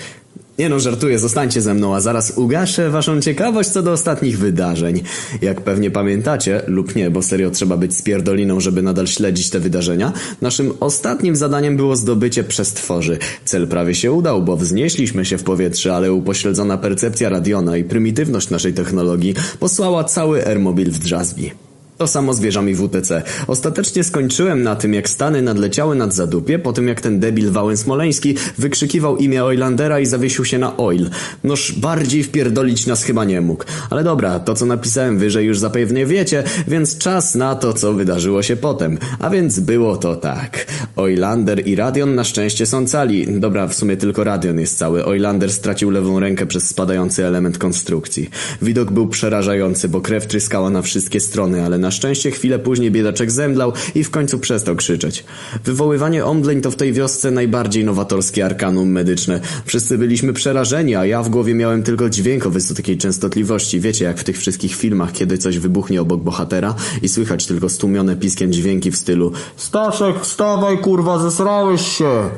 Nie 0.59 0.69
no, 0.69 0.79
żartuję, 0.79 1.19
zostańcie 1.19 1.61
ze 1.61 1.73
mną, 1.73 1.95
a 1.95 1.99
zaraz 1.99 2.37
ugaszę 2.37 2.89
waszą 2.89 3.21
ciekawość 3.21 3.69
co 3.69 3.83
do 3.83 3.91
ostatnich 3.91 4.39
wydarzeń. 4.39 5.03
Jak 5.41 5.61
pewnie 5.61 5.91
pamiętacie, 5.91 6.61
lub 6.67 6.95
nie, 6.95 7.11
bo 7.11 7.21
serio 7.21 7.51
trzeba 7.51 7.77
być 7.77 7.95
spierdoliną, 7.95 8.59
żeby 8.59 8.81
nadal 8.81 9.07
śledzić 9.07 9.49
te 9.49 9.59
wydarzenia, 9.59 10.13
naszym 10.41 10.73
ostatnim 10.79 11.35
zadaniem 11.35 11.77
było 11.77 11.95
zdobycie 11.95 12.43
przestworzy. 12.43 13.17
Cel 13.45 13.67
prawie 13.67 13.95
się 13.95 14.11
udał, 14.11 14.43
bo 14.43 14.57
wznieśliśmy 14.57 15.25
się 15.25 15.37
w 15.37 15.43
powietrze, 15.43 15.95
ale 15.95 16.13
upośledzona 16.13 16.77
percepcja 16.77 17.29
radiona 17.29 17.77
i 17.77 17.83
prymitywność 17.83 18.49
naszej 18.49 18.73
technologii 18.73 19.35
posłała 19.59 20.03
cały 20.03 20.47
Airmobil 20.47 20.91
w 20.91 20.99
drzazgi. 20.99 21.66
To 21.97 22.07
samo 22.07 22.33
z 22.33 22.39
wieżami 22.39 22.75
WTC. 22.75 23.23
Ostatecznie 23.47 24.03
skończyłem 24.03 24.63
na 24.63 24.75
tym, 24.75 24.93
jak 24.93 25.09
Stany 25.09 25.41
nadleciały 25.41 25.95
nad 25.95 26.13
Zadupie, 26.13 26.59
po 26.59 26.73
tym 26.73 26.87
jak 26.87 27.01
ten 27.01 27.19
debil 27.19 27.51
Wałęs-Smoleński 27.51 28.35
wykrzykiwał 28.57 29.17
imię 29.17 29.43
Oilandera 29.43 29.99
i 29.99 30.05
zawiesił 30.05 30.45
się 30.45 30.57
na 30.57 30.77
Oil. 30.77 31.09
Noż 31.43 31.71
bardziej 31.71 32.23
wpierdolić 32.23 32.87
nas 32.87 33.03
chyba 33.03 33.25
nie 33.25 33.41
mógł. 33.41 33.63
Ale 33.89 34.03
dobra, 34.03 34.39
to 34.39 34.53
co 34.53 34.65
napisałem 34.65 35.17
wyżej 35.17 35.45
już 35.45 35.59
zapewne 35.59 36.05
wiecie, 36.05 36.43
więc 36.67 36.97
czas 36.97 37.35
na 37.35 37.55
to, 37.55 37.73
co 37.73 37.93
wydarzyło 37.93 38.43
się 38.43 38.55
potem. 38.55 38.97
A 39.19 39.29
więc 39.29 39.59
było 39.59 39.97
to 39.97 40.15
tak. 40.15 40.65
Oilander 40.95 41.67
i 41.67 41.75
Radion 41.75 42.15
na 42.15 42.23
szczęście 42.23 42.65
są 42.65 42.87
cali. 42.87 43.39
Dobra, 43.39 43.67
w 43.67 43.73
sumie 43.73 43.97
tylko 43.97 44.23
Radion 44.23 44.59
jest 44.59 44.77
cały. 44.77 45.05
Oilander 45.05 45.51
stracił 45.51 45.89
lewą 45.89 46.19
rękę 46.19 46.45
przez 46.45 46.67
spadający 46.67 47.25
element 47.25 47.57
konstrukcji. 47.57 48.29
Widok 48.61 48.91
był 48.91 49.07
przerażający, 49.07 49.89
bo 49.89 50.01
krew 50.01 50.27
tryskała 50.27 50.69
na 50.69 50.81
wszystkie 50.81 51.19
strony, 51.19 51.65
ale 51.65 51.77
na 51.77 51.86
szczęście 51.91 52.31
chwilę 52.31 52.59
później 52.59 52.91
biedaczek 52.91 53.31
zemdlał 53.31 53.73
i 53.95 54.03
w 54.03 54.09
końcu 54.09 54.39
przestał 54.39 54.75
krzyczeć. 54.75 55.23
Wywoływanie 55.63 56.25
omdleń 56.25 56.61
to 56.61 56.71
w 56.71 56.75
tej 56.75 56.93
wiosce 56.93 57.31
najbardziej 57.31 57.85
nowatorskie 57.85 58.45
arkanum 58.45 58.89
medyczne. 58.89 59.39
Wszyscy 59.65 59.97
byliśmy 59.97 60.33
przerażeni, 60.33 60.95
a 60.95 61.05
ja 61.05 61.23
w 61.23 61.29
głowie 61.29 61.53
miałem 61.53 61.83
tylko 61.83 62.09
dźwięk 62.09 62.45
o 62.45 62.49
wysokiej 62.49 62.97
częstotliwości. 62.97 63.79
Wiecie, 63.79 64.05
jak 64.05 64.19
w 64.19 64.23
tych 64.23 64.37
wszystkich 64.37 64.75
filmach, 64.75 65.11
kiedy 65.11 65.37
coś 65.37 65.59
wybuchnie 65.59 66.01
obok 66.01 66.21
bohatera 66.21 66.75
i 67.01 67.09
słychać 67.09 67.45
tylko 67.45 67.69
stłumione 67.69 68.15
piskiem 68.15 68.53
dźwięki 68.53 68.91
w 68.91 68.97
stylu 68.97 69.31
Staszek, 69.55 70.19
wstawaj 70.21 70.77
kurwa, 70.77 71.19
zesrałeś 71.19 71.97
się! 71.97 72.29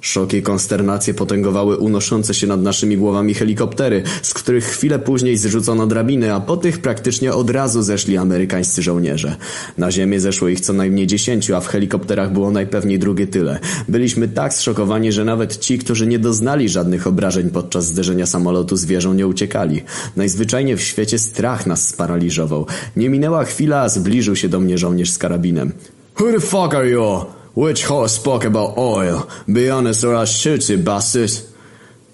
Szok 0.00 0.34
i 0.34 0.42
konsternacje 0.42 1.14
potęgowały 1.14 1.76
unoszące 1.76 2.34
się 2.34 2.46
nad 2.46 2.62
naszymi 2.62 2.96
głowami 2.96 3.34
helikoptery, 3.34 4.02
z 4.22 4.34
których 4.34 4.64
chwilę 4.64 4.98
później 4.98 5.36
zrzucono 5.36 5.86
drabiny, 5.86 6.34
a 6.34 6.40
po 6.40 6.56
tych 6.56 6.78
praktycznie 6.78 7.32
od 7.32 7.50
razu 7.50 7.82
zeszli 7.82 8.16
amerykańscy 8.16 8.82
żołnierze. 8.82 9.36
Na 9.78 9.90
ziemię 9.90 10.20
zeszło 10.20 10.48
ich 10.48 10.60
co 10.60 10.72
najmniej 10.72 11.06
dziesięciu, 11.06 11.54
a 11.54 11.60
w 11.60 11.66
helikopterach 11.66 12.32
było 12.32 12.50
najpewniej 12.50 12.98
drugie 12.98 13.26
tyle. 13.26 13.58
Byliśmy 13.88 14.28
tak 14.28 14.54
zszokowani, 14.54 15.12
że 15.12 15.24
nawet 15.24 15.58
ci, 15.58 15.78
którzy 15.78 16.06
nie 16.06 16.18
doznali 16.18 16.68
żadnych 16.68 17.06
obrażeń 17.06 17.50
podczas 17.50 17.86
zderzenia 17.86 18.26
samolotu 18.26 18.76
z 18.76 18.84
wieżą 18.84 19.14
nie 19.14 19.26
uciekali. 19.26 19.82
Najzwyczajniej 20.16 20.76
w 20.76 20.82
świecie 20.82 21.18
strach 21.18 21.66
nas 21.66 21.88
sparaliżował. 21.88 22.66
Nie 22.96 23.10
minęła 23.10 23.44
chwila, 23.44 23.80
a 23.80 23.88
zbliżył 23.88 24.36
się 24.36 24.48
do 24.48 24.60
mnie 24.60 24.78
żołnierz 24.78 25.10
z 25.10 25.18
karabinem. 25.18 25.72
Who 26.20 26.32
the 26.32 26.40
fuck 26.40 26.74
are 26.74 26.88
you? 26.88 27.39
Which 27.56 27.86
horse 27.86 28.16
spoke 28.16 28.46
about 28.46 28.78
oil? 28.78 29.22
Be 29.48 29.76
honest 29.76 30.04
or 30.04 30.14
I'll 30.14 30.26
shoot 30.26 30.68
you, 30.68 30.78
bastard. 30.78 31.50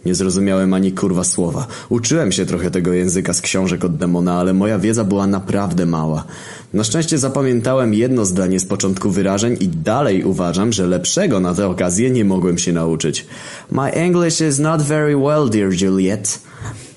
Nie 0.04 0.14
zrozumiałem 0.14 0.74
ani 0.74 0.92
kurwa 0.92 1.24
słowa. 1.24 1.66
Uczyłem 1.88 2.32
się 2.32 2.46
trochę 2.46 2.70
tego 2.70 2.92
języka 2.92 3.32
z 3.32 3.40
książek 3.40 3.84
od 3.84 3.96
demona, 3.96 4.38
ale 4.38 4.52
moja 4.52 4.78
wiedza 4.78 5.04
była 5.04 5.26
naprawdę 5.26 5.86
mała. 5.86 6.24
Na 6.74 6.84
szczęście 6.84 7.18
zapamiętałem 7.18 7.94
jedno 7.94 8.24
zdanie 8.24 8.60
z 8.60 8.66
początku 8.66 9.10
wyrażeń 9.10 9.56
i 9.60 9.68
dalej 9.68 10.24
uważam, 10.24 10.72
że 10.72 10.86
lepszego 10.86 11.40
na 11.40 11.54
tę 11.54 11.66
okazję 11.66 12.10
nie 12.10 12.24
mogłem 12.24 12.58
się 12.58 12.72
nauczyć. 12.72 13.26
My 13.70 13.90
English 13.90 14.40
is 14.40 14.58
not 14.58 14.82
very 14.82 15.16
well, 15.16 15.50
dear 15.50 15.72
Juliet. 15.82 16.40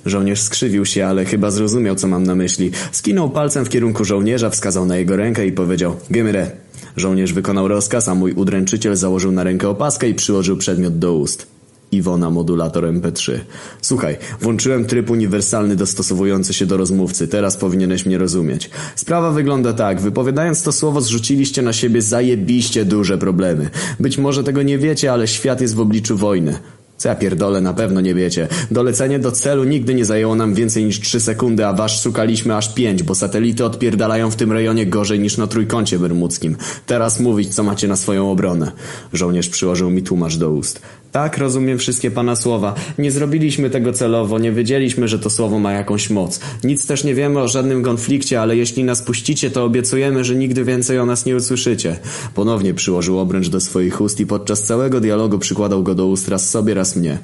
Żołnierz 0.06 0.41
skrzywił 0.41 0.86
się, 0.86 1.06
ale 1.06 1.26
chyba 1.26 1.52
zrozumiał, 1.52 1.95
co 1.95 2.08
mam 2.08 2.24
na 2.24 2.36
myśli. 2.36 2.72
Skinął 2.91 3.30
palcem 3.30 3.66
w 3.66 3.70
kierunku 3.70 4.06
żołnierza, 4.06 4.50
wskazał 4.50 4.86
na 4.86 4.97
jego 4.97 5.16
rękę 5.16 5.47
i 5.47 5.52
powiedział 5.52 5.95
Gimre. 6.12 6.52
Żołnierz 6.97 7.34
wykonał 7.34 7.68
rozkaz, 7.68 8.08
a 8.08 8.16
mój 8.16 8.34
udręczyciel 8.34 8.95
założył 8.95 9.32
na 9.32 9.43
rękę 9.43 9.70
opaskę 9.70 10.10
i 10.10 10.14
przyłożył 10.14 10.58
przedmiot 10.58 11.00
do 11.00 11.14
ust. 11.14 11.47
Iwona 11.91 12.30
modulator 12.30 12.84
MP3. 12.84 13.39
Słuchaj, 13.82 14.18
włączyłem 14.41 14.86
tryb 14.86 15.10
uniwersalny 15.10 15.76
dostosowujący 15.76 16.54
się 16.54 16.66
do 16.66 16.78
rozmówcy. 16.78 17.28
Teraz 17.28 17.58
powinieneś 17.58 18.06
mnie 18.06 18.18
rozumieć. 18.18 18.70
Sprawa 18.95 19.32
wygląda 19.32 19.74
tak. 19.74 20.02
Wypowiadając 20.02 20.64
to 20.64 20.72
słowo 20.72 21.02
zrzuciliście 21.02 21.62
na 21.62 21.74
siebie 21.74 22.02
zajebiście 22.02 22.86
duże 22.86 23.18
problemy. 23.18 23.70
Być 24.00 24.18
może 24.18 24.43
tego 24.43 24.62
nie 24.62 24.78
wiecie, 24.78 25.12
ale 25.12 25.28
świat 25.28 25.62
jest 25.62 25.76
w 25.76 25.80
obliczu 25.80 26.18
wojny. 26.18 26.60
Co 27.00 27.10
ja 27.10 27.16
pierdolę, 27.16 27.62
na 27.62 27.74
pewno 27.74 28.02
nie 28.02 28.16
wiecie. 28.16 28.47
Dolecenie 28.72 29.20
do 29.20 29.32
celu 29.32 29.64
nigdy 29.64 29.93
nie 29.93 30.06
zajęło 30.06 30.36
nam 30.36 30.54
więcej 30.54 30.86
niż 30.86 31.00
3 31.00 31.20
sekundy, 31.20 31.66
a 31.66 31.74
wasz 31.74 32.04
szukaliśmy 32.04 32.56
aż 32.56 32.74
5, 32.74 33.04
bo 33.04 33.16
satelity 33.16 33.66
odpierdalają 33.66 34.32
w 34.32 34.36
tym 34.36 34.52
rejonie 34.52 34.86
gorzej 34.86 35.20
niż 35.20 35.38
na 35.38 35.47
Trójkącie 35.47 36.00
Bermudzkim. 36.00 36.58
Teraz 36.86 37.20
mówić, 37.20 37.56
co 37.56 37.64
macie 37.64 37.88
na 37.88 37.95
swoją 37.95 38.32
obronę. 38.32 38.72
Żołnierz 39.14 39.50
przyłożył 39.50 39.89
mi 39.89 40.04
tłumacz 40.04 40.36
do 40.36 40.52
ust. 40.52 40.82
Tak, 41.12 41.38
rozumiem 41.38 41.78
wszystkie 41.78 42.12
pana 42.12 42.36
słowa. 42.36 42.76
Nie 42.97 43.12
zrobiliśmy 43.12 43.70
tego 43.70 43.93
celowo, 43.93 44.39
nie 44.39 44.52
wiedzieliśmy, 44.52 45.08
że 45.08 45.20
to 45.20 45.30
słowo 45.30 45.60
ma 45.60 45.72
jakąś 45.72 46.10
moc. 46.10 46.39
Nic 46.64 46.88
też 46.88 47.04
nie 47.04 47.16
wiemy 47.16 47.39
o 47.39 47.47
żadnym 47.47 47.84
konflikcie, 47.84 48.41
ale 48.41 48.58
jeśli 48.58 48.84
nas 48.84 49.02
puścicie, 49.02 49.52
to 49.52 49.64
obiecujemy, 49.64 50.24
że 50.24 50.36
nigdy 50.36 50.64
więcej 50.64 51.00
o 51.00 51.06
nas 51.06 51.26
nie 51.26 51.36
usłyszycie. 51.36 52.00
Ponownie 52.36 52.74
przyłożył 52.74 53.20
obręcz 53.20 53.50
do 53.50 53.60
swoich 53.60 54.02
ust 54.02 54.20
i 54.20 54.26
podczas 54.26 54.64
całego 54.64 55.00
dialogu 55.00 55.39
przykładał 55.39 55.84
go 55.84 55.95
do 55.95 56.08
ust 56.08 56.28
raz 56.28 56.50
sobie, 56.50 56.74
raz 56.74 56.89
mnie. 56.96 57.18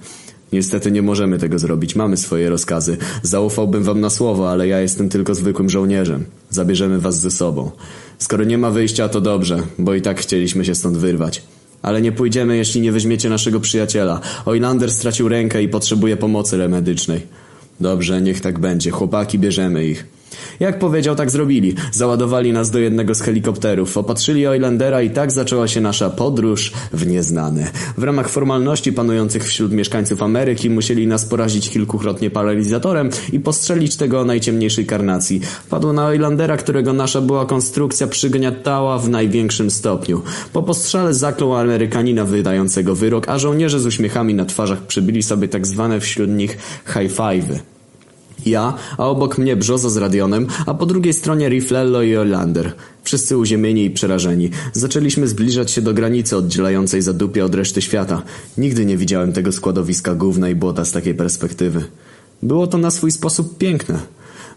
Niestety 0.53 0.91
nie 0.91 1.01
możemy 1.01 1.39
tego 1.39 1.59
zrobić, 1.59 1.95
mamy 1.95 2.17
swoje 2.17 2.49
rozkazy. 2.49 2.97
Zaufałbym 3.23 3.83
wam 3.83 4.01
na 4.01 4.09
słowo, 4.09 4.51
ale 4.51 4.67
ja 4.67 4.81
jestem 4.81 5.09
tylko 5.09 5.35
zwykłym 5.35 5.69
żołnierzem. 5.69 6.25
Zabierzemy 6.49 6.99
was 6.99 7.19
ze 7.19 7.31
sobą. 7.31 7.71
Skoro 8.19 8.43
nie 8.43 8.57
ma 8.57 8.71
wyjścia, 8.71 9.09
to 9.09 9.21
dobrze, 9.21 9.63
bo 9.79 9.93
i 9.93 10.01
tak 10.01 10.19
chcieliśmy 10.19 10.65
się 10.65 10.75
stąd 10.75 10.97
wyrwać. 10.97 11.41
Ale 11.81 12.01
nie 12.01 12.11
pójdziemy, 12.11 12.57
jeśli 12.57 12.81
nie 12.81 12.91
weźmiecie 12.91 13.29
naszego 13.29 13.59
przyjaciela. 13.59 14.21
Oilander 14.45 14.91
stracił 14.91 15.29
rękę 15.29 15.63
i 15.63 15.69
potrzebuje 15.69 16.17
pomocy 16.17 16.69
medycznej. 16.69 17.21
Dobrze, 17.79 18.21
niech 18.21 18.41
tak 18.41 18.59
będzie. 18.59 18.91
Chłopaki, 18.91 19.39
bierzemy 19.39 19.87
ich. 19.87 20.14
Jak 20.59 20.79
powiedział, 20.79 21.15
tak 21.15 21.31
zrobili. 21.31 21.75
Załadowali 21.91 22.53
nas 22.53 22.71
do 22.71 22.79
jednego 22.79 23.15
z 23.15 23.21
helikopterów, 23.21 23.97
opatrzyli 23.97 24.47
Oilandera 24.47 25.01
i 25.01 25.09
tak 25.09 25.31
zaczęła 25.31 25.67
się 25.67 25.81
nasza 25.81 26.09
podróż 26.09 26.71
w 26.93 27.07
nieznane. 27.07 27.71
W 27.97 28.03
ramach 28.03 28.29
formalności 28.29 28.93
panujących 28.93 29.43
wśród 29.43 29.71
mieszkańców 29.71 30.23
Ameryki 30.23 30.69
musieli 30.69 31.07
nas 31.07 31.25
porazić 31.25 31.69
kilkukrotnie 31.69 32.29
paralizatorem 32.29 33.09
i 33.33 33.39
postrzelić 33.39 33.95
tego 33.95 34.19
o 34.19 34.25
najciemniejszej 34.25 34.85
karnacji. 34.85 35.39
Wpadło 35.39 35.93
na 35.93 36.05
Oilandera, 36.05 36.57
którego 36.57 36.93
nasza 36.93 37.21
była 37.21 37.45
konstrukcja 37.45 38.07
przygniatała 38.07 38.97
w 38.97 39.09
największym 39.09 39.71
stopniu. 39.71 40.21
Po 40.53 40.63
postrzale 40.63 41.13
zaklął 41.13 41.55
Amerykanina 41.55 42.25
wydającego 42.25 42.95
wyrok, 42.95 43.29
a 43.29 43.37
żołnierze 43.37 43.79
z 43.79 43.85
uśmiechami 43.85 44.33
na 44.33 44.45
twarzach 44.45 44.81
przybili 44.81 45.23
sobie 45.23 45.47
tak 45.47 45.67
zwane 45.67 45.99
wśród 45.99 46.29
nich 46.29 46.57
high 46.85 47.11
five'y. 47.11 47.74
Ja, 48.45 48.73
a 48.97 49.07
obok 49.07 49.37
mnie 49.37 49.55
Brzoza 49.55 49.89
z 49.89 49.97
Radionem, 49.97 50.47
a 50.65 50.73
po 50.73 50.85
drugiej 50.85 51.13
stronie 51.13 51.49
Riflello 51.49 52.01
i 52.01 52.17
Olander. 52.17 52.73
Wszyscy 53.03 53.37
uziemieni 53.37 53.85
i 53.85 53.89
przerażeni. 53.89 54.49
Zaczęliśmy 54.73 55.27
zbliżać 55.27 55.71
się 55.71 55.81
do 55.81 55.93
granicy 55.93 56.37
oddzielającej 56.37 57.01
Zadupie 57.01 57.45
od 57.45 57.55
reszty 57.55 57.81
świata. 57.81 58.21
Nigdy 58.57 58.85
nie 58.85 58.97
widziałem 58.97 59.33
tego 59.33 59.51
składowiska 59.51 60.15
gówna 60.15 60.49
i 60.49 60.55
błota 60.55 60.85
z 60.85 60.91
takiej 60.91 61.15
perspektywy. 61.15 61.83
Było 62.43 62.67
to 62.67 62.77
na 62.77 62.91
swój 62.91 63.11
sposób 63.11 63.57
piękne. 63.57 63.99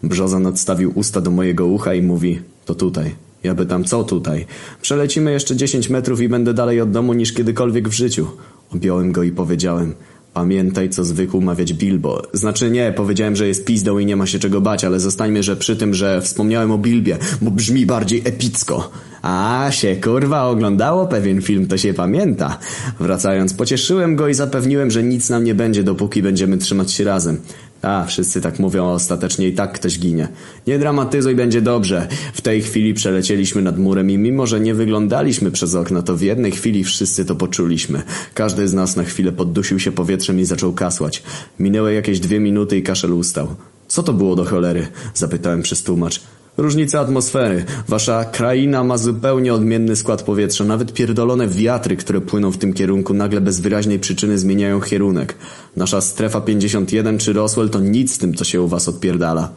Brzoza 0.02 0.38
nadstawił 0.38 0.92
usta 0.94 1.20
do 1.20 1.30
mojego 1.30 1.66
ucha 1.66 1.94
i 1.94 2.02
mówi, 2.02 2.40
to 2.64 2.74
tutaj. 2.74 3.14
Ja 3.42 3.54
pytam, 3.54 3.84
co 3.84 4.04
tutaj? 4.04 4.46
Przelecimy 4.82 5.32
jeszcze 5.32 5.56
10 5.56 5.90
metrów 5.90 6.20
i 6.20 6.28
będę 6.28 6.54
dalej 6.54 6.80
od 6.80 6.90
domu 6.90 7.12
niż 7.12 7.32
kiedykolwiek 7.32 7.88
w 7.88 7.92
życiu. 7.92 8.26
Objąłem 8.74 9.12
go 9.12 9.22
i 9.22 9.30
powiedziałem, 9.30 9.94
Pamiętaj, 10.38 10.90
co 10.90 11.04
zwykł 11.04 11.40
mawiać 11.40 11.72
Bilbo. 11.72 12.22
Znaczy 12.32 12.70
nie, 12.70 12.92
powiedziałem, 12.96 13.36
że 13.36 13.48
jest 13.48 13.64
pizdą 13.64 13.98
i 13.98 14.06
nie 14.06 14.16
ma 14.16 14.26
się 14.26 14.38
czego 14.38 14.60
bać, 14.60 14.84
ale 14.84 15.00
zostańmy, 15.00 15.42
że 15.42 15.56
przy 15.56 15.76
tym, 15.76 15.94
że 15.94 16.20
wspomniałem 16.20 16.70
o 16.70 16.78
Bilbie, 16.78 17.18
bo 17.42 17.50
brzmi 17.50 17.86
bardziej 17.86 18.22
epicko. 18.24 18.90
A, 19.22 19.66
się 19.70 19.96
kurwa 19.96 20.44
oglądało 20.44 21.06
pewien 21.06 21.42
film, 21.42 21.66
to 21.66 21.78
się 21.78 21.94
pamięta. 21.94 22.58
Wracając, 23.00 23.54
pocieszyłem 23.54 24.16
go 24.16 24.28
i 24.28 24.34
zapewniłem, 24.34 24.90
że 24.90 25.02
nic 25.02 25.30
nam 25.30 25.44
nie 25.44 25.54
będzie, 25.54 25.82
dopóki 25.82 26.22
będziemy 26.22 26.58
trzymać 26.58 26.92
się 26.92 27.04
razem. 27.04 27.40
A, 27.82 28.04
wszyscy 28.04 28.40
tak 28.40 28.58
mówią, 28.58 28.84
a 28.84 28.92
ostatecznie 28.92 29.48
i 29.48 29.52
tak 29.52 29.72
ktoś 29.72 29.98
ginie. 29.98 30.28
Nie 30.66 30.78
dramatyzuj, 30.78 31.34
będzie 31.34 31.62
dobrze. 31.62 32.08
W 32.34 32.40
tej 32.40 32.62
chwili 32.62 32.94
przelecieliśmy 32.94 33.62
nad 33.62 33.78
murem 33.78 34.10
i 34.10 34.18
mimo, 34.18 34.46
że 34.46 34.60
nie 34.60 34.74
wyglądaliśmy 34.74 35.50
przez 35.50 35.74
okno, 35.74 36.02
to 36.02 36.16
w 36.16 36.22
jednej 36.22 36.52
chwili 36.52 36.84
wszyscy 36.84 37.24
to 37.24 37.34
poczuliśmy. 37.34 38.02
Każdy 38.34 38.68
z 38.68 38.74
nas 38.74 38.96
na 38.96 39.04
chwilę 39.04 39.32
poddusił 39.32 39.80
się 39.80 39.92
powietrzem 39.92 40.40
i 40.40 40.44
zaczął 40.44 40.72
kasłać. 40.72 41.22
Minęły 41.58 41.94
jakieś 41.94 42.20
dwie 42.20 42.40
minuty 42.40 42.78
i 42.78 42.82
kaszel 42.82 43.12
ustał. 43.12 43.48
Co 43.88 44.02
to 44.02 44.12
było 44.12 44.36
do 44.36 44.44
cholery? 44.44 44.86
Zapytałem 45.14 45.62
przez 45.62 45.82
tłumacz. 45.82 46.20
Różnica 46.58 47.00
atmosfery. 47.00 47.64
Wasza 47.88 48.24
kraina 48.24 48.84
ma 48.84 48.98
zupełnie 48.98 49.54
odmienny 49.54 49.96
skład 49.96 50.22
powietrza. 50.22 50.64
Nawet 50.64 50.92
pierdolone 50.92 51.48
wiatry, 51.48 51.96
które 51.96 52.20
płyną 52.20 52.50
w 52.50 52.58
tym 52.58 52.72
kierunku, 52.72 53.14
nagle 53.14 53.40
bez 53.40 53.60
wyraźnej 53.60 53.98
przyczyny 53.98 54.38
zmieniają 54.38 54.80
kierunek. 54.80 55.34
Nasza 55.76 56.00
strefa 56.00 56.40
51 56.40 57.18
czy 57.18 57.32
Roswell 57.32 57.70
to 57.70 57.80
nic 57.80 58.14
z 58.14 58.18
tym, 58.18 58.34
co 58.34 58.44
się 58.44 58.62
u 58.62 58.68
was 58.68 58.88
odpierdala. 58.88 59.50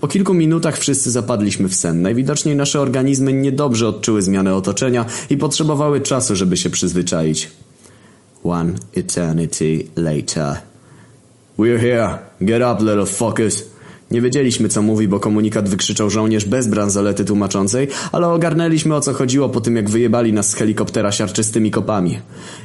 Po 0.00 0.08
kilku 0.08 0.34
minutach 0.34 0.78
wszyscy 0.78 1.10
zapadliśmy 1.10 1.68
w 1.68 1.74
sen. 1.74 2.02
Najwidoczniej 2.02 2.56
nasze 2.56 2.80
organizmy 2.80 3.32
niedobrze 3.32 3.88
odczuły 3.88 4.22
zmianę 4.22 4.54
otoczenia 4.54 5.04
i 5.30 5.36
potrzebowały 5.36 6.00
czasu, 6.00 6.36
żeby 6.36 6.56
się 6.56 6.70
przyzwyczaić. 6.70 7.50
One 8.44 8.72
eternity 8.96 9.84
later. 9.96 10.56
We're 11.58 11.80
here. 11.80 12.18
Get 12.40 12.62
up, 12.62 12.84
little 12.84 13.06
fuckers. 13.06 13.71
Nie 14.12 14.20
wiedzieliśmy 14.20 14.68
co 14.68 14.82
mówi, 14.82 15.08
bo 15.08 15.20
komunikat 15.20 15.68
wykrzyczał 15.68 16.10
żołnierz 16.10 16.44
bez 16.44 16.66
bransolety 16.66 17.24
tłumaczącej, 17.24 17.88
ale 18.12 18.28
ogarnęliśmy 18.28 18.94
o 18.94 19.00
co 19.00 19.12
chodziło 19.12 19.48
po 19.48 19.60
tym 19.60 19.76
jak 19.76 19.90
wyjebali 19.90 20.32
nas 20.32 20.50
z 20.50 20.54
helikoptera 20.54 21.12
siarczystymi 21.12 21.70
kopami. 21.70 22.18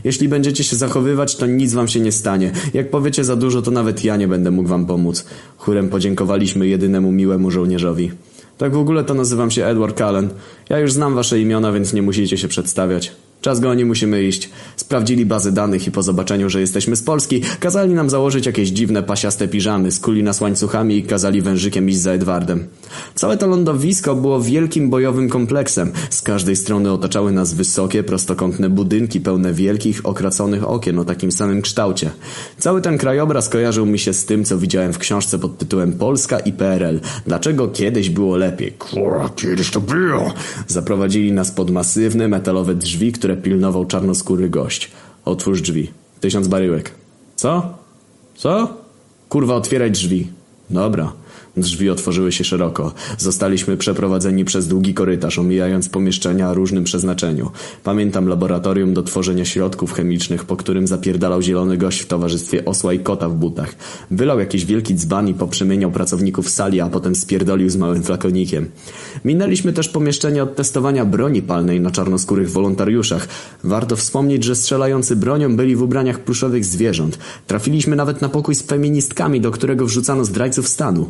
Jeśli 0.03 0.27
będziecie 0.27 0.63
się 0.63 0.75
zachowywać, 0.75 1.35
to 1.35 1.45
nic 1.45 1.73
wam 1.73 1.87
się 1.87 1.99
nie 1.99 2.11
stanie. 2.11 2.51
Jak 2.73 2.89
powiecie 2.89 3.23
za 3.23 3.35
dużo, 3.35 3.61
to 3.61 3.71
nawet 3.71 4.03
ja 4.03 4.17
nie 4.17 4.27
będę 4.27 4.51
mógł 4.51 4.69
wam 4.69 4.85
pomóc. 4.85 5.25
Chórem 5.57 5.89
podziękowaliśmy 5.89 6.67
jedynemu 6.67 7.11
miłemu 7.11 7.51
żołnierzowi. 7.51 8.11
Tak 8.57 8.73
w 8.73 8.77
ogóle 8.77 9.03
to 9.03 9.13
nazywam 9.13 9.51
się 9.51 9.65
Edward 9.65 9.97
Cullen. 9.97 10.29
Ja 10.69 10.79
już 10.79 10.93
znam 10.93 11.15
wasze 11.15 11.39
imiona, 11.39 11.71
więc 11.71 11.93
nie 11.93 12.01
musicie 12.01 12.37
się 12.37 12.47
przedstawiać. 12.47 13.11
Czas 13.47 13.59
goni, 13.59 13.85
musimy 13.85 14.23
iść. 14.23 14.49
Sprawdzili 14.75 15.25
bazy 15.25 15.51
danych 15.51 15.87
i 15.87 15.91
po 15.91 16.03
zobaczeniu, 16.03 16.49
że 16.49 16.61
jesteśmy 16.61 16.95
z 16.95 17.03
Polski, 17.03 17.41
kazali 17.59 17.93
nam 17.93 18.09
założyć 18.09 18.45
jakieś 18.45 18.69
dziwne 18.69 19.03
pasiaste 19.03 19.47
piżamy, 19.47 19.91
skuli 19.91 20.23
nas 20.23 20.41
łańcuchami 20.41 20.97
i 20.97 21.03
kazali 21.03 21.41
wężykiem 21.41 21.89
iść 21.89 21.97
za 21.97 22.11
Edwardem. 22.11 22.67
Całe 23.15 23.37
to 23.37 23.47
lądowisko 23.47 24.15
było 24.15 24.41
wielkim 24.41 24.89
bojowym 24.89 25.29
kompleksem. 25.29 25.91
Z 26.09 26.21
każdej 26.21 26.55
strony 26.55 26.91
otaczały 26.91 27.31
nas 27.31 27.53
wysokie, 27.53 28.03
prostokątne 28.03 28.69
budynki 28.69 29.21
pełne 29.21 29.53
wielkich, 29.53 30.01
okraconych 30.03 30.69
okien 30.69 30.99
o 30.99 31.05
takim 31.05 31.31
samym 31.31 31.61
kształcie. 31.61 32.11
Cały 32.57 32.81
ten 32.81 32.97
krajobraz 32.97 33.49
kojarzył 33.49 33.85
mi 33.85 33.99
się 33.99 34.13
z 34.13 34.25
tym, 34.25 34.45
co 34.45 34.57
widziałem 34.57 34.93
w 34.93 34.97
książce 34.97 35.39
pod 35.39 35.57
tytułem 35.57 35.93
Polska 35.93 36.39
i 36.39 36.53
PRL. 36.53 36.99
Dlaczego 37.25 37.67
kiedyś 37.67 38.09
było 38.09 38.37
lepiej? 38.37 38.71
Kurwa, 38.71 39.29
kiedyś 39.35 39.71
to 39.71 39.81
było. 39.81 40.33
Zaprowadzili 40.67 41.31
nas 41.31 41.51
pod 41.51 41.71
masywne 41.71 42.27
metalowe 42.27 42.75
drzwi, 42.75 43.11
które 43.11 43.36
pilnował 43.37 43.85
czarnoskóry 43.85 44.49
gość. 44.49 44.91
Otwórz 45.25 45.61
drzwi. 45.61 45.91
Tysiąc 46.19 46.47
baryłek. 46.47 46.91
Co? 47.35 47.77
Co? 48.35 48.77
Kurwa, 49.29 49.55
otwieraj 49.55 49.91
drzwi. 49.91 50.27
Dobra. 50.69 51.13
Drzwi 51.57 51.89
otworzyły 51.89 52.31
się 52.31 52.43
szeroko. 52.43 52.93
Zostaliśmy 53.17 53.77
przeprowadzeni 53.77 54.45
przez 54.45 54.67
długi 54.67 54.93
korytarz, 54.93 55.39
omijając 55.39 55.89
pomieszczenia 55.89 56.49
o 56.49 56.53
różnym 56.53 56.83
przeznaczeniu. 56.83 57.51
Pamiętam 57.83 58.27
laboratorium 58.27 58.93
do 58.93 59.03
tworzenia 59.03 59.45
środków 59.45 59.93
chemicznych, 59.93 60.45
po 60.45 60.55
którym 60.55 60.87
zapierdalał 60.87 61.41
zielony 61.41 61.77
gość 61.77 61.99
w 61.99 62.07
towarzystwie 62.07 62.65
osła 62.65 62.93
i 62.93 62.99
kota 62.99 63.29
w 63.29 63.35
butach. 63.35 63.75
Wylał 64.11 64.39
jakiś 64.39 64.65
wielki 64.65 64.95
dzban 64.95 65.27
i 65.27 65.33
poprzemieniał 65.33 65.91
pracowników 65.91 66.49
sali, 66.49 66.81
a 66.81 66.89
potem 66.89 67.15
spierdolił 67.15 67.69
z 67.69 67.77
małym 67.77 68.03
flakonikiem. 68.03 68.69
Minęliśmy 69.25 69.73
też 69.73 69.89
pomieszczenie 69.89 70.43
od 70.43 70.55
testowania 70.55 71.05
broni 71.05 71.41
palnej 71.41 71.81
na 71.81 71.91
czarnoskórych 71.91 72.51
wolontariuszach. 72.51 73.27
Warto 73.63 73.95
wspomnieć, 73.95 74.43
że 74.43 74.55
strzelający 74.55 75.15
bronią 75.15 75.55
byli 75.55 75.75
w 75.75 75.81
ubraniach 75.81 76.19
pluszowych 76.19 76.65
zwierząt. 76.65 77.19
Trafiliśmy 77.47 77.95
nawet 77.95 78.21
na 78.21 78.29
pokój 78.29 78.55
z 78.55 78.61
feministkami, 78.61 79.41
do 79.41 79.51
którego 79.51 79.85
wrzucano 79.85 80.25
zdrajców 80.25 80.67
stanu. 80.67 81.09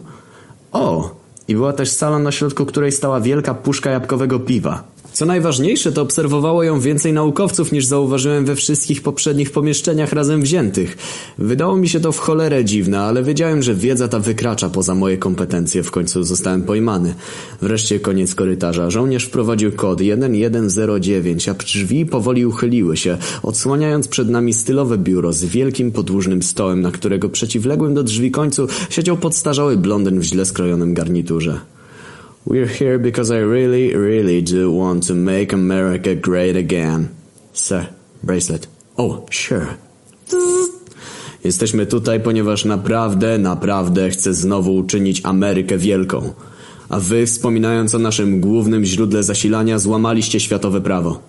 O! 0.71 1.09
I 1.47 1.55
była 1.55 1.73
też 1.73 1.91
sala 1.91 2.19
na 2.19 2.31
środku 2.31 2.65
której 2.65 2.91
stała 2.91 3.19
wielka 3.19 3.53
puszka 3.53 3.89
jabłkowego 3.89 4.39
piwa. 4.39 4.83
Co 5.17 5.25
najważniejsze, 5.25 5.91
to 5.91 6.01
obserwowało 6.01 6.63
ją 6.63 6.79
więcej 6.79 7.13
naukowców 7.13 7.71
niż 7.71 7.85
zauważyłem 7.85 8.45
we 8.45 8.55
wszystkich 8.55 9.01
poprzednich 9.01 9.51
pomieszczeniach 9.51 10.13
razem 10.13 10.41
wziętych. 10.41 10.97
Wydało 11.37 11.77
mi 11.77 11.89
się 11.89 11.99
to 11.99 12.11
w 12.11 12.19
cholerę 12.19 12.65
dziwne, 12.65 12.99
ale 12.99 13.23
wiedziałem, 13.23 13.63
że 13.63 13.75
wiedza 13.75 14.07
ta 14.07 14.19
wykracza 14.19 14.69
poza 14.69 14.95
moje 14.95 15.17
kompetencje. 15.17 15.83
W 15.83 15.91
końcu 15.91 16.23
zostałem 16.23 16.61
pojmany. 16.61 17.15
Wreszcie 17.61 17.99
koniec 17.99 18.35
korytarza. 18.35 18.89
Żołnierz 18.89 19.25
wprowadził 19.25 19.71
kod 19.71 19.99
1109, 19.99 21.49
a 21.49 21.53
drzwi 21.53 22.05
powoli 22.05 22.45
uchyliły 22.45 22.97
się, 22.97 23.17
odsłaniając 23.43 24.07
przed 24.07 24.29
nami 24.29 24.53
stylowe 24.53 24.97
biuro 24.97 25.33
z 25.33 25.45
wielkim 25.45 25.91
podłużnym 25.91 26.43
stołem, 26.43 26.81
na 26.81 26.91
którego 26.91 27.29
przeciwległym 27.29 27.93
do 27.93 28.03
drzwi 28.03 28.31
końcu 28.31 28.67
siedział 28.89 29.17
podstarzały 29.17 29.77
blondyn 29.77 30.19
w 30.19 30.23
źle 30.23 30.45
skrojonym 30.45 30.93
garniturze. 30.93 31.76
We're 32.47 32.65
here 32.79 32.97
because 32.97 33.29
I 33.29 33.39
really, 33.39 33.93
really 33.93 34.41
do 34.41 34.71
want 34.71 35.07
to 35.07 35.13
make 35.13 35.51
America 35.51 36.15
great 36.15 36.55
again. 36.55 37.09
Sir, 37.53 37.89
bracelet. 38.23 38.67
Oh, 38.97 39.25
sure. 39.29 39.67
Jesteśmy 41.43 41.85
tutaj, 41.85 42.19
ponieważ 42.19 42.65
naprawdę, 42.65 43.37
naprawdę 43.37 44.09
chcę 44.09 44.33
znowu 44.33 44.75
uczynić 44.75 45.21
Amerykę 45.23 45.77
wielką. 45.77 46.33
A 46.89 46.99
wy, 46.99 47.25
wspominając 47.25 47.95
o 47.95 47.99
naszym 47.99 48.41
głównym 48.41 48.85
źródle 48.85 49.23
zasilania, 49.23 49.79
złamaliście 49.79 50.39
światowe 50.39 50.81
prawo. 50.81 51.19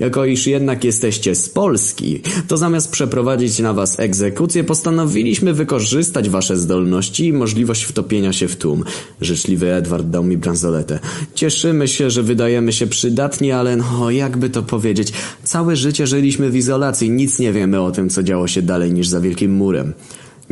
Jako 0.00 0.24
iż 0.24 0.46
jednak 0.46 0.84
jesteście 0.84 1.34
z 1.34 1.48
Polski, 1.48 2.20
to 2.48 2.56
zamiast 2.56 2.90
przeprowadzić 2.90 3.58
na 3.58 3.72
was 3.72 4.00
egzekucję, 4.00 4.64
postanowiliśmy 4.64 5.54
wykorzystać 5.54 6.28
wasze 6.28 6.56
zdolności 6.56 7.26
i 7.26 7.32
możliwość 7.32 7.82
wtopienia 7.82 8.32
się 8.32 8.48
w 8.48 8.56
tłum. 8.56 8.84
Życzliwy 9.20 9.74
Edward 9.74 10.06
dał 10.06 10.24
mi 10.24 10.36
bransoletę. 10.36 10.98
Cieszymy 11.34 11.88
się, 11.88 12.10
że 12.10 12.22
wydajemy 12.22 12.72
się 12.72 12.86
przydatni, 12.86 13.52
ale 13.52 13.76
no, 13.76 14.10
jakby 14.10 14.50
to 14.50 14.62
powiedzieć, 14.62 15.12
całe 15.44 15.76
życie 15.76 16.06
żyliśmy 16.06 16.50
w 16.50 16.56
izolacji, 16.56 17.10
nic 17.10 17.38
nie 17.38 17.52
wiemy 17.52 17.80
o 17.80 17.90
tym, 17.90 18.08
co 18.08 18.22
działo 18.22 18.48
się 18.48 18.62
dalej 18.62 18.92
niż 18.92 19.08
za 19.08 19.20
wielkim 19.20 19.52
murem. 19.52 19.92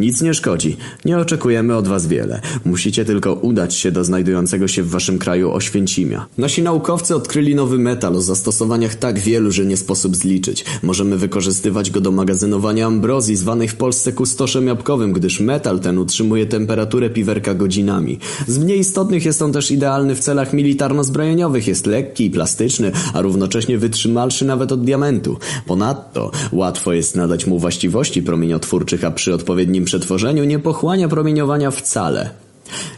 Nic 0.01 0.23
nie 0.23 0.35
szkodzi. 0.35 0.77
Nie 1.05 1.19
oczekujemy 1.19 1.77
od 1.77 1.89
was 1.89 2.07
wiele. 2.07 2.41
Musicie 2.65 3.05
tylko 3.05 3.35
udać 3.35 3.75
się 3.75 3.93
do 3.93 4.05
znajdującego 4.05 4.69
się 4.69 4.83
w 4.83 4.91
waszym 4.91 5.19
kraju 5.19 5.53
Oświęcimia. 5.53 6.27
Nasi 6.39 6.63
naukowcy 6.63 7.17
odkryli 7.17 7.55
nowy 7.55 7.79
metal 7.79 8.17
o 8.17 8.21
zastosowaniach 8.21 8.95
tak 8.95 9.19
wielu, 9.19 9.51
że 9.51 9.67
nie 9.67 9.77
sposób 9.77 10.17
zliczyć. 10.17 10.65
Możemy 10.83 11.17
wykorzystywać 11.17 11.91
go 11.91 12.01
do 12.01 12.11
magazynowania 12.11 12.87
ambrozji, 12.87 13.37
zwanej 13.37 13.69
w 13.69 13.75
Polsce 13.75 14.13
kustoszem 14.13 14.67
jabłkowym, 14.67 15.13
gdyż 15.13 15.41
metal 15.41 15.81
ten 15.81 15.99
utrzymuje 15.99 16.47
temperaturę 16.47 17.11
piwerka 17.11 17.55
godzinami. 17.55 18.19
Z 18.47 18.59
mniej 18.59 18.79
istotnych 18.79 19.25
jest 19.25 19.43
on 19.43 19.53
też 19.53 19.71
idealny 19.71 20.15
w 20.15 20.21
celach 20.21 20.53
militarno-zbrojeniowych. 20.53 21.69
Jest 21.69 21.87
lekki 21.87 22.25
i 22.25 22.31
plastyczny, 22.31 22.93
a 23.15 23.21
równocześnie 23.21 23.79
wytrzymalszy 23.79 24.45
nawet 24.45 24.73
od 24.73 24.85
diamentu. 24.85 25.39
Ponadto 25.67 26.31
łatwo 26.53 26.93
jest 26.93 27.17
nadać 27.17 27.47
mu 27.47 27.59
właściwości 27.59 28.23
promieniotwórczych, 28.23 29.05
a 29.05 29.11
przy 29.11 29.35
odpowiednim 29.35 29.90
przetworzeniu 29.91 30.45
nie 30.45 30.59
pochłania 30.59 31.09
promieniowania 31.09 31.71
wcale. 31.71 32.31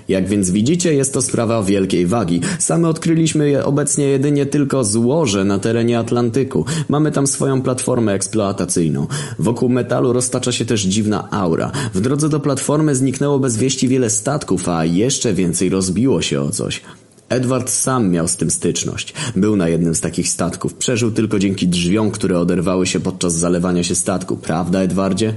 Jak 0.09 0.29
więc 0.29 0.51
widzicie, 0.51 0.95
jest 0.95 1.15
to 1.15 1.23
sprawa 1.23 1.63
wielkiej 1.63 2.07
wagi. 2.07 2.41
Same 2.59 2.89
odkryliśmy 2.89 3.51
je 3.51 3.65
obecnie 3.65 4.05
jedynie 4.05 4.47
tylko 4.47 4.85
złoże 4.85 5.45
na 5.45 5.59
terenie 5.59 5.99
Atlantyku. 5.99 6.65
Mamy 6.89 7.13
tam 7.13 7.27
swoją 7.27 7.63
platformę 7.63 8.13
eksploatacyjną. 8.13 9.07
Wokół 9.39 9.69
metalu 9.69 10.13
roztacza 10.13 10.53
się 10.53 10.65
też 10.65 10.83
dziwna 10.83 11.29
aura. 11.31 11.73
W 11.95 12.01
drodze 12.01 12.29
do 12.29 12.41
platformy 12.41 12.97
zniknęło 12.97 13.39
bez 13.39 13.57
wieści 13.57 13.89
wiele 13.89 14.11
statków, 14.11 14.69
a 14.69 14.85
jeszcze 14.85 15.33
więcej 15.33 15.69
rozbiło 15.69 16.23
się 16.23 16.41
o 16.41 16.51
coś. 16.51 16.83
Edward 17.33 17.71
sam 17.71 18.11
miał 18.11 18.29
z 18.29 18.37
tym 18.37 18.51
styczność. 18.51 19.15
Był 19.37 19.57
na 19.57 19.69
jednym 19.69 19.95
z 19.95 20.01
takich 20.01 20.29
statków. 20.29 20.75
Przeżył 20.75 21.11
tylko 21.11 21.39
dzięki 21.39 21.69
drzwiom, 21.69 22.11
które 22.11 22.39
oderwały 22.39 22.87
się 22.87 23.01
podczas 23.01 23.35
zalewania 23.35 23.85
się 23.85 23.95
statku. 23.95 24.37
Prawda, 24.37 24.81
Edwardzie? 24.81 25.35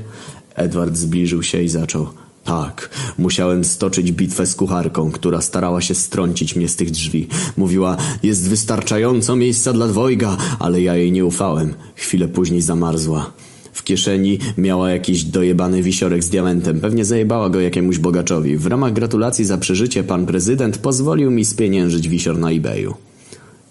Edward 0.56 0.98
zbliżył 0.98 1.44
się 1.44 1.62
i 1.62 1.70
zaczął. 1.70 2.08
Tak, 2.44 2.90
musiałem 3.18 3.64
stoczyć 3.64 4.12
bitwę 4.12 4.46
z 4.46 4.56
kucharką, 4.56 5.12
która 5.12 5.42
starała 5.42 5.82
się 5.82 5.96
strącić 5.96 6.56
mnie 6.56 6.70
z 6.70 6.76
tych 6.76 6.92
drzwi. 6.92 7.28
Mówiła, 7.58 7.98
jest 8.24 8.50
wystarczająco 8.50 9.36
miejsca 9.36 9.74
dla 9.74 9.88
dwojga, 9.88 10.38
ale 10.60 10.82
ja 10.82 10.96
jej 10.96 11.12
nie 11.12 11.26
ufałem. 11.26 11.74
Chwilę 11.96 12.28
później 12.28 12.62
zamarzła. 12.62 13.32
W 13.74 13.84
kieszeni 13.84 14.40
miała 14.58 14.92
jakiś 14.92 15.24
dojebany 15.24 15.84
wisiorek 15.84 16.24
z 16.24 16.30
diamentem. 16.30 16.80
Pewnie 16.80 17.06
zajebała 17.06 17.50
go 17.50 17.60
jakiemuś 17.60 17.98
bogaczowi. 17.98 18.58
W 18.58 18.68
ramach 18.68 18.94
gratulacji 18.94 19.46
za 19.46 19.58
przeżycie 19.58 20.04
pan 20.04 20.26
prezydent 20.26 20.78
pozwolił 20.78 21.32
mi 21.32 21.46
spieniężyć 21.46 22.10
wisior 22.10 22.38
na 22.38 22.52
eBayu. 22.52 22.94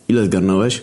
Ile 0.09 0.25
zgarnąłeś? 0.25 0.83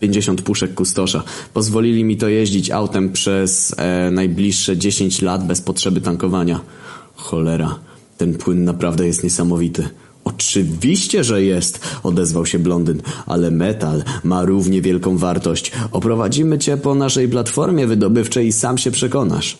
50 0.00 0.42
puszek 0.42 0.74
kustosza. 0.74 1.22
Pozwolili 1.54 2.04
mi 2.04 2.16
to 2.16 2.28
jeździć 2.28 2.70
autem 2.70 3.12
przez 3.12 3.74
e, 3.78 4.10
najbliższe 4.10 4.76
10 4.76 5.22
lat 5.22 5.46
bez 5.46 5.60
potrzeby 5.60 6.00
tankowania. 6.00 6.60
Cholera, 7.14 7.78
ten 8.18 8.34
płyn 8.34 8.64
naprawdę 8.64 9.06
jest 9.06 9.24
niesamowity. 9.24 9.88
Oczywiście, 10.24 11.24
że 11.24 11.42
jest, 11.42 11.80
odezwał 12.02 12.46
się 12.46 12.58
blondyn, 12.58 13.02
ale 13.26 13.50
metal 13.50 14.04
ma 14.24 14.44
równie 14.44 14.82
wielką 14.82 15.18
wartość. 15.18 15.72
Oprowadzimy 15.92 16.58
cię 16.58 16.76
po 16.76 16.94
naszej 16.94 17.28
platformie 17.28 17.86
wydobywczej 17.86 18.46
i 18.46 18.52
sam 18.52 18.78
się 18.78 18.90
przekonasz. 18.90 19.58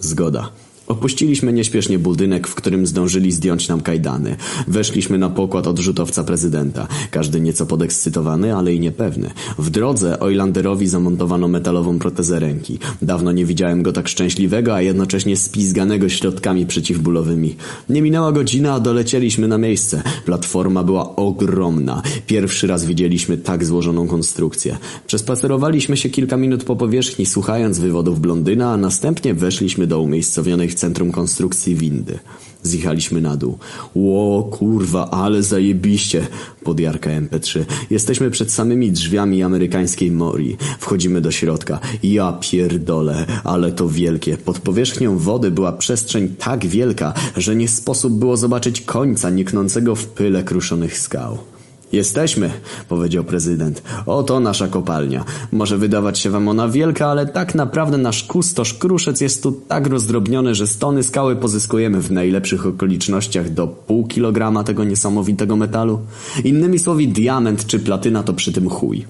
Zgoda. 0.00 0.63
Opuściliśmy 0.86 1.52
nieśpiesznie 1.52 1.98
budynek, 1.98 2.48
w 2.48 2.54
którym 2.54 2.86
zdążyli 2.86 3.32
zdjąć 3.32 3.68
nam 3.68 3.80
kajdany. 3.80 4.36
Weszliśmy 4.68 5.18
na 5.18 5.30
pokład 5.30 5.66
odrzutowca 5.66 6.24
prezydenta. 6.24 6.88
Każdy 7.10 7.40
nieco 7.40 7.66
podekscytowany, 7.66 8.56
ale 8.56 8.74
i 8.74 8.80
niepewny. 8.80 9.30
W 9.58 9.70
drodze 9.70 10.20
Oilanderowi 10.20 10.86
zamontowano 10.86 11.48
metalową 11.48 11.98
protezę 11.98 12.40
ręki. 12.40 12.78
Dawno 13.02 13.32
nie 13.32 13.44
widziałem 13.44 13.82
go 13.82 13.92
tak 13.92 14.08
szczęśliwego, 14.08 14.74
a 14.74 14.82
jednocześnie 14.82 15.36
spizganego 15.36 16.08
środkami 16.08 16.66
przeciwbólowymi. 16.66 17.56
Nie 17.88 18.02
minęła 18.02 18.32
godzina, 18.32 18.74
a 18.74 18.80
dolecieliśmy 18.80 19.48
na 19.48 19.58
miejsce. 19.58 20.02
Platforma 20.24 20.84
była 20.84 21.16
ogromna. 21.16 22.02
Pierwszy 22.26 22.66
raz 22.66 22.84
widzieliśmy 22.84 23.38
tak 23.38 23.64
złożoną 23.64 24.08
konstrukcję. 24.08 24.76
Przespacerowaliśmy 25.06 25.96
się 25.96 26.10
kilka 26.10 26.36
minut 26.36 26.64
po 26.64 26.76
powierzchni, 26.76 27.26
słuchając 27.26 27.78
wywodów 27.78 28.20
blondyna, 28.20 28.72
a 28.72 28.76
następnie 28.76 29.34
weszliśmy 29.34 29.86
do 29.86 30.00
umiejscowionej 30.00 30.73
w 30.74 30.78
centrum 30.78 31.12
konstrukcji 31.12 31.74
windy. 31.74 32.18
Zjechaliśmy 32.62 33.20
na 33.20 33.36
dół. 33.36 33.58
Ło, 33.94 34.42
kurwa, 34.42 35.10
ale 35.10 35.42
zajebiście, 35.42 36.26
podjarka 36.64 37.10
MP3. 37.10 37.64
Jesteśmy 37.90 38.30
przed 38.30 38.52
samymi 38.52 38.92
drzwiami 38.92 39.42
amerykańskiej 39.42 40.10
Mori. 40.10 40.56
Wchodzimy 40.78 41.20
do 41.20 41.30
środka. 41.30 41.80
Ja 42.02 42.38
pierdolę, 42.40 43.26
ale 43.44 43.72
to 43.72 43.88
wielkie. 43.88 44.36
Pod 44.36 44.58
powierzchnią 44.58 45.18
wody 45.18 45.50
była 45.50 45.72
przestrzeń 45.72 46.34
tak 46.38 46.66
wielka, 46.66 47.14
że 47.36 47.56
nie 47.56 47.68
sposób 47.68 48.12
było 48.12 48.36
zobaczyć 48.36 48.80
końca 48.80 49.30
niknącego 49.30 49.94
w 49.94 50.06
pyle 50.06 50.42
kruszonych 50.42 50.98
skał. 50.98 51.38
Jesteśmy, 51.94 52.50
powiedział 52.88 53.24
prezydent. 53.24 53.82
Oto 54.06 54.40
nasza 54.40 54.68
kopalnia. 54.68 55.24
Może 55.52 55.78
wydawać 55.78 56.18
się 56.18 56.30
wam 56.30 56.48
ona 56.48 56.68
wielka, 56.68 57.06
ale 57.06 57.26
tak 57.26 57.54
naprawdę 57.54 57.98
nasz 57.98 58.24
kustosz 58.24 58.74
kruszec 58.74 59.20
jest 59.20 59.42
tu 59.42 59.52
tak 59.52 59.86
rozdrobniony, 59.86 60.54
że 60.54 60.66
stony 60.66 61.02
skały 61.02 61.36
pozyskujemy 61.36 62.00
w 62.00 62.10
najlepszych 62.10 62.66
okolicznościach 62.66 63.50
do 63.50 63.66
pół 63.66 64.06
kilograma 64.06 64.64
tego 64.64 64.84
niesamowitego 64.84 65.56
metalu. 65.56 65.98
Innymi 66.44 66.78
słowy, 66.78 67.06
diament 67.06 67.66
czy 67.66 67.78
platyna 67.78 68.22
to 68.22 68.32
przy 68.32 68.52
tym 68.52 68.70
chuj. 68.70 69.04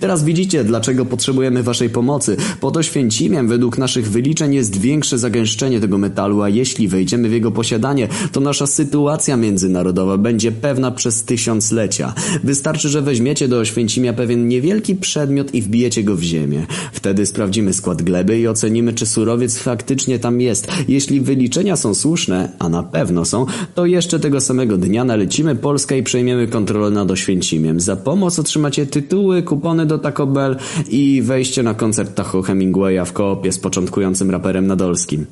Teraz 0.00 0.24
widzicie, 0.24 0.64
dlaczego 0.64 1.04
potrzebujemy 1.04 1.62
waszej 1.62 1.90
pomocy. 1.90 2.36
Pod 2.60 2.76
Oświęcimiem 2.76 3.48
według 3.48 3.78
naszych 3.78 4.10
wyliczeń 4.10 4.54
jest 4.54 4.80
większe 4.80 5.18
zagęszczenie 5.18 5.80
tego 5.80 5.98
metalu, 5.98 6.42
a 6.42 6.48
jeśli 6.48 6.88
wejdziemy 6.88 7.28
w 7.28 7.32
jego 7.32 7.50
posiadanie, 7.50 8.08
to 8.32 8.40
nasza 8.40 8.66
sytuacja 8.66 9.36
międzynarodowa 9.36 10.18
będzie 10.18 10.52
pewna 10.52 10.90
przez 10.90 11.24
tysiąclecia. 11.24 12.14
Wystarczy, 12.44 12.88
że 12.88 13.02
weźmiecie 13.02 13.48
do 13.48 13.58
Oświęcimia 13.58 14.12
pewien 14.12 14.48
niewielki 14.48 14.94
przedmiot 14.94 15.54
i 15.54 15.62
wbijecie 15.62 16.04
go 16.04 16.16
w 16.16 16.22
ziemię. 16.22 16.66
Wtedy 16.92 17.26
sprawdzimy 17.26 17.72
skład 17.72 18.02
gleby 18.02 18.38
i 18.38 18.48
ocenimy, 18.48 18.92
czy 18.92 19.06
surowiec 19.06 19.58
faktycznie 19.58 20.18
tam 20.18 20.40
jest. 20.40 20.68
Jeśli 20.88 21.20
wyliczenia 21.20 21.76
są 21.76 21.94
słuszne, 21.94 22.52
a 22.58 22.68
na 22.68 22.82
pewno 22.82 23.24
są, 23.24 23.46
to 23.74 23.86
jeszcze 23.86 24.20
tego 24.20 24.40
samego 24.40 24.76
dnia 24.76 25.04
nalecimy 25.04 25.56
Polskę 25.56 25.98
i 25.98 26.02
przejmiemy 26.02 26.48
kontrolę 26.48 26.90
nad 26.90 27.10
Oświęcimiem. 27.10 27.80
Za 27.80 27.96
pomoc 27.96 28.38
otrzymacie 28.38 28.86
tytuły, 28.86 29.42
kupony 29.64 29.86
do 29.86 29.98
Taco 29.98 30.26
Bell 30.26 30.56
i 30.88 31.22
wejście 31.22 31.62
na 31.62 31.74
koncert 31.74 32.14
Tacho 32.14 32.42
Hemingwaya 32.42 33.04
w 33.04 33.12
koopie 33.12 33.52
z 33.52 33.58
początkującym 33.58 34.30
raperem 34.30 34.66
Nadolskim. 34.66 35.26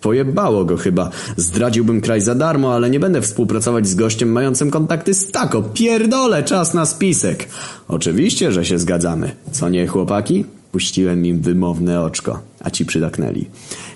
Pojebało 0.00 0.64
go 0.64 0.76
chyba. 0.76 1.10
Zdradziłbym 1.36 2.00
kraj 2.00 2.20
za 2.20 2.34
darmo, 2.34 2.74
ale 2.74 2.90
nie 2.90 3.00
będę 3.00 3.20
współpracować 3.20 3.88
z 3.88 3.94
gościem 3.94 4.32
mającym 4.32 4.70
kontakty 4.70 5.14
z 5.14 5.30
Taco. 5.30 5.62
Pierdolę, 5.62 6.42
czas 6.42 6.74
na 6.74 6.86
spisek. 6.86 7.48
Oczywiście, 7.88 8.52
że 8.52 8.64
się 8.64 8.78
zgadzamy. 8.78 9.30
Co 9.52 9.68
nie, 9.68 9.86
chłopaki? 9.86 10.44
Puściłem 10.72 11.26
im 11.26 11.40
wymowne 11.40 12.00
oczko, 12.00 12.40
a 12.60 12.70
ci 12.70 12.86
przydaknęli. 12.86 13.46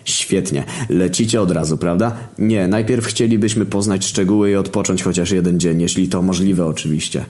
Świetnie. 0.04 0.64
Lecicie 0.88 1.40
od 1.40 1.50
razu, 1.50 1.78
prawda? 1.78 2.16
Nie, 2.38 2.68
najpierw 2.68 3.06
chcielibyśmy 3.06 3.66
poznać 3.66 4.04
szczegóły 4.04 4.50
i 4.50 4.56
odpocząć 4.56 5.02
chociaż 5.02 5.30
jeden 5.30 5.60
dzień, 5.60 5.80
jeśli 5.80 6.08
to 6.08 6.22
możliwe 6.22 6.66
oczywiście. 6.66 7.24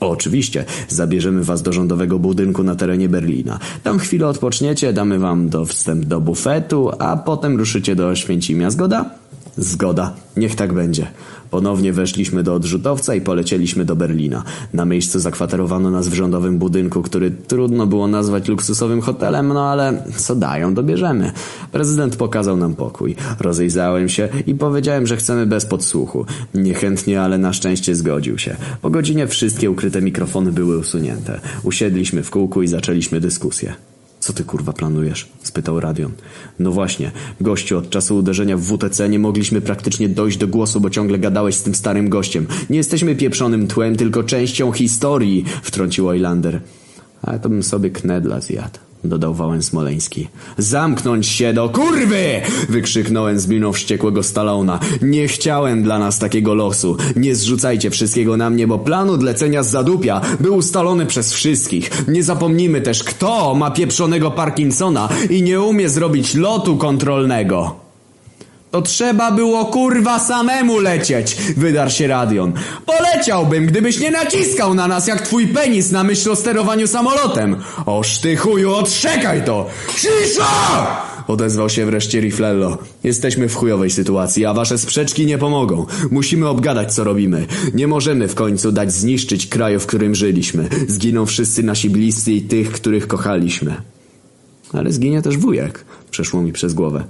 Oczywiście, 0.00 0.64
zabierzemy 0.88 1.44
was 1.44 1.62
do 1.62 1.72
rządowego 1.72 2.18
budynku 2.18 2.62
na 2.62 2.76
terenie 2.76 3.08
Berlina. 3.08 3.58
Tam 3.82 3.98
chwilę 3.98 4.28
odpoczniecie, 4.28 4.92
damy 4.92 5.18
wam 5.18 5.48
do 5.48 5.64
wstęp 5.64 6.04
do 6.04 6.20
bufetu, 6.20 6.90
a 6.98 7.16
potem 7.16 7.56
ruszycie 7.56 7.96
do 7.96 8.08
Oświęcimia. 8.08 8.70
Zgoda? 8.70 9.10
Zgoda. 9.58 10.14
Niech 10.36 10.54
tak 10.54 10.72
będzie. 10.72 11.06
Ponownie 11.50 11.92
weszliśmy 11.92 12.42
do 12.42 12.54
odrzutowca 12.54 13.14
i 13.14 13.20
polecieliśmy 13.20 13.84
do 13.84 13.96
Berlina. 13.96 14.42
Na 14.72 14.84
miejscu 14.84 15.20
zakwaterowano 15.20 15.90
nas 15.90 16.08
w 16.08 16.14
rządowym 16.14 16.58
budynku, 16.58 17.02
który 17.02 17.30
trudno 17.30 17.86
było 17.86 18.08
nazwać 18.08 18.48
luksusowym 18.48 19.00
hotelem, 19.00 19.48
no 19.48 19.70
ale 19.70 20.02
co 20.16 20.36
dają, 20.36 20.74
dobierzemy. 20.74 21.32
Prezydent 21.72 22.16
pokazał 22.16 22.56
nam 22.56 22.74
pokój. 22.74 23.16
Rozejrzałem 23.40 24.08
się 24.08 24.28
i 24.46 24.54
powiedziałem, 24.54 25.06
że 25.06 25.16
chcemy 25.16 25.46
bez 25.46 25.66
podsłuchu. 25.66 26.26
Niechętnie, 26.54 27.22
ale 27.22 27.38
na 27.38 27.52
szczęście 27.52 27.94
zgodził 27.94 28.38
się. 28.38 28.56
Po 28.82 28.90
godzinie 28.90 29.26
wszystkie 29.26 29.70
ukryte 29.70 30.02
mikrofony 30.02 30.52
były 30.52 30.78
usunięte. 30.78 31.40
Usiedliśmy 31.62 32.22
w 32.22 32.30
kółku 32.30 32.62
i 32.62 32.68
zaczęliśmy 32.68 33.20
dyskusję. 33.20 33.74
Co 34.26 34.32
ty 34.32 34.44
kurwa 34.44 34.72
planujesz? 34.72 35.28
spytał 35.42 35.80
Radion. 35.80 36.12
No 36.58 36.70
właśnie, 36.70 37.10
gościu, 37.40 37.78
od 37.78 37.90
czasu 37.90 38.16
uderzenia 38.16 38.56
w 38.56 38.60
WTC 38.60 39.08
nie 39.08 39.18
mogliśmy 39.18 39.60
praktycznie 39.60 40.08
dojść 40.08 40.38
do 40.38 40.48
głosu, 40.48 40.80
bo 40.80 40.90
ciągle 40.90 41.18
gadałeś 41.18 41.54
z 41.54 41.62
tym 41.62 41.74
starym 41.74 42.08
gościem. 42.08 42.46
Nie 42.70 42.76
jesteśmy 42.76 43.14
pieprzonym 43.14 43.66
tłem, 43.66 43.96
tylko 43.96 44.24
częścią 44.24 44.72
historii, 44.72 45.44
wtrącił 45.62 46.08
Oilander. 46.08 46.60
Ale 47.22 47.38
to 47.38 47.48
bym 47.48 47.62
sobie 47.62 47.90
knedla 47.90 48.40
zjadł 48.40 48.85
dodał 49.08 49.34
Wałęs 49.34 49.64
Smoleński. 49.66 50.28
Zamknąć 50.58 51.26
się 51.26 51.52
do 51.52 51.68
kurwy! 51.68 52.40
Wykrzyknąłem 52.68 53.40
z 53.40 53.46
miną 53.48 53.72
wściekłego 53.72 54.22
Stalona. 54.22 54.78
Nie 55.02 55.28
chciałem 55.28 55.82
dla 55.82 55.98
nas 55.98 56.18
takiego 56.18 56.54
losu. 56.54 56.96
Nie 57.16 57.34
zrzucajcie 57.34 57.90
wszystkiego 57.90 58.36
na 58.36 58.50
mnie, 58.50 58.66
bo 58.66 58.78
plan 58.78 59.10
odlecenia 59.10 59.62
z 59.62 59.70
zadupia 59.70 60.20
był 60.40 60.56
ustalony 60.56 61.06
przez 61.06 61.32
wszystkich. 61.32 62.08
Nie 62.08 62.22
zapomnijmy 62.22 62.80
też, 62.80 63.04
kto 63.04 63.54
ma 63.54 63.70
pieprzonego 63.70 64.30
Parkinsona 64.30 65.08
i 65.30 65.42
nie 65.42 65.60
umie 65.60 65.88
zrobić 65.88 66.34
lotu 66.34 66.76
kontrolnego. 66.76 67.85
To 68.76 68.82
trzeba 68.82 69.32
było 69.32 69.64
kurwa 69.64 70.18
samemu 70.18 70.78
lecieć, 70.78 71.36
wydarł 71.56 71.90
się 71.90 72.06
Radion. 72.06 72.52
Poleciałbym, 72.86 73.66
gdybyś 73.66 74.00
nie 74.00 74.10
naciskał 74.10 74.74
na 74.74 74.88
nas 74.88 75.06
jak 75.06 75.22
twój 75.22 75.48
penis 75.48 75.90
na 75.90 76.04
myśl 76.04 76.30
o 76.30 76.36
sterowaniu 76.36 76.86
samolotem. 76.86 77.56
Oż 77.86 78.18
ty 78.18 78.36
chuju, 78.36 78.74
odszekaj 78.74 79.44
to! 79.44 79.66
Cisza! 79.94 80.96
Odezwał 81.28 81.68
się 81.68 81.86
wreszcie 81.86 82.20
Riflello. 82.20 82.78
Jesteśmy 83.04 83.48
w 83.48 83.54
chujowej 83.54 83.90
sytuacji, 83.90 84.46
a 84.46 84.54
wasze 84.54 84.78
sprzeczki 84.78 85.26
nie 85.26 85.38
pomogą. 85.38 85.86
Musimy 86.10 86.48
obgadać, 86.48 86.94
co 86.94 87.04
robimy. 87.04 87.46
Nie 87.74 87.86
możemy 87.86 88.28
w 88.28 88.34
końcu 88.34 88.72
dać 88.72 88.92
zniszczyć 88.92 89.46
kraju, 89.46 89.80
w 89.80 89.86
którym 89.86 90.14
żyliśmy. 90.14 90.68
Zginą 90.88 91.26
wszyscy 91.26 91.62
nasi 91.62 91.90
bliscy 91.90 92.32
i 92.32 92.42
tych, 92.42 92.72
których 92.72 93.06
kochaliśmy. 93.06 93.74
Ale 94.72 94.92
zginie 94.92 95.22
też 95.22 95.36
wujek, 95.36 95.84
przeszło 96.10 96.42
mi 96.42 96.52
przez 96.52 96.74
głowę. 96.74 97.04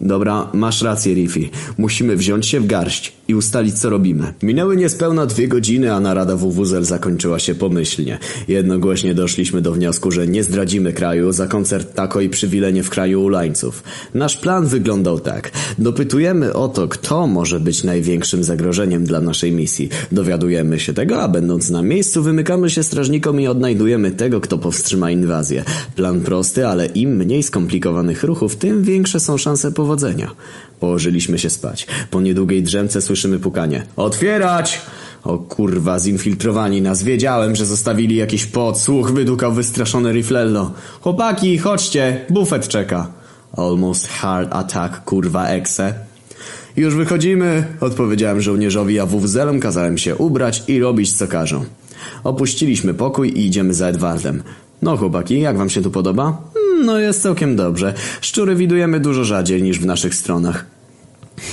Dobra, 0.00 0.48
masz 0.52 0.82
rację, 0.82 1.14
Riffy. 1.14 1.48
Musimy 1.78 2.16
wziąć 2.16 2.46
się 2.46 2.60
w 2.60 2.66
garść 2.66 3.12
i 3.28 3.34
ustalić, 3.34 3.78
co 3.78 3.90
robimy. 3.90 4.34
Minęły 4.42 4.76
niespełna 4.76 5.26
dwie 5.26 5.48
godziny, 5.48 5.92
a 5.92 6.00
narada 6.00 6.36
WWZL 6.36 6.82
zakończyła 6.82 7.38
się 7.38 7.54
pomyślnie. 7.54 8.18
Jednogłośnie 8.48 9.14
doszliśmy 9.14 9.62
do 9.62 9.72
wniosku, 9.72 10.10
że 10.10 10.26
nie 10.26 10.42
zdradzimy 10.44 10.92
kraju 10.92 11.32
za 11.32 11.46
koncert 11.46 11.94
Tako 11.94 12.20
i 12.20 12.28
przywilenie 12.28 12.82
w 12.82 12.90
kraju 12.90 13.24
Ulańców. 13.24 13.82
Nasz 14.14 14.36
plan 14.36 14.66
wyglądał 14.66 15.20
tak. 15.20 15.50
Dopytujemy 15.78 16.52
o 16.52 16.68
to, 16.68 16.88
kto 16.88 17.26
może 17.26 17.60
być 17.60 17.84
największym 17.84 18.44
zagrożeniem 18.44 19.04
dla 19.04 19.20
naszej 19.20 19.52
misji. 19.52 19.88
Dowiadujemy 20.12 20.80
się 20.80 20.94
tego, 20.94 21.22
a 21.22 21.28
będąc 21.28 21.70
na 21.70 21.82
miejscu 21.82 22.22
wymykamy 22.22 22.70
się 22.70 22.82
strażnikom 22.82 23.40
i 23.40 23.46
odnajdujemy 23.46 24.10
tego, 24.10 24.40
kto 24.40 24.58
powstrzyma 24.58 25.10
inwazję. 25.10 25.64
Plan 25.96 26.20
prosty, 26.20 26.66
ale 26.66 26.86
im 26.86 27.16
mniej 27.16 27.42
skomplikowanych 27.42 28.24
ruchów, 28.24 28.56
tym 28.56 28.82
większe 28.82 29.20
są 29.20 29.38
szanse 29.38 29.72
powodzenia. 29.86 30.30
Położyliśmy 30.80 31.38
się 31.38 31.50
spać. 31.50 31.86
Po 32.10 32.20
niedługiej 32.20 32.62
drzemce 32.62 33.02
słyszymy 33.02 33.38
pukanie. 33.38 33.86
Otwierać! 33.96 34.80
O 35.24 35.38
kurwa, 35.38 35.98
zinfiltrowani 35.98 36.82
nas. 36.82 37.02
Wiedziałem, 37.02 37.56
że 37.56 37.66
zostawili 37.66 38.16
jakiś 38.16 38.46
podsłuch, 38.46 39.12
wydukał 39.12 39.52
wystraszony 39.52 40.12
Riflello. 40.12 40.70
Chłopaki, 41.00 41.58
chodźcie, 41.58 42.24
bufet 42.30 42.68
czeka. 42.68 43.06
Almost 43.56 44.08
hard 44.08 44.48
attack, 44.52 45.04
kurwa, 45.04 45.48
ekse. 45.48 45.94
Już 46.76 46.94
wychodzimy, 46.94 47.64
odpowiedziałem 47.80 48.40
żołnierzowi, 48.40 49.00
a 49.00 49.06
WWZelom 49.06 49.60
kazałem 49.60 49.98
się 49.98 50.16
ubrać 50.16 50.62
i 50.68 50.80
robić 50.80 51.12
co 51.12 51.26
każą. 51.28 51.64
Opuściliśmy 52.24 52.94
pokój 52.94 53.28
i 53.28 53.46
idziemy 53.46 53.74
za 53.74 53.86
Edwardem. 53.86 54.42
No 54.82 54.96
chłopaki, 54.96 55.40
jak 55.40 55.58
wam 55.58 55.70
się 55.70 55.82
tu 55.82 55.90
podoba? 55.90 56.42
No 56.84 56.98
jest 56.98 57.22
całkiem 57.22 57.56
dobrze. 57.56 57.94
Szczury 58.20 58.54
widujemy 58.54 59.00
dużo 59.00 59.24
rzadziej 59.24 59.62
niż 59.62 59.78
w 59.78 59.86
naszych 59.86 60.14
stronach. 60.14 60.66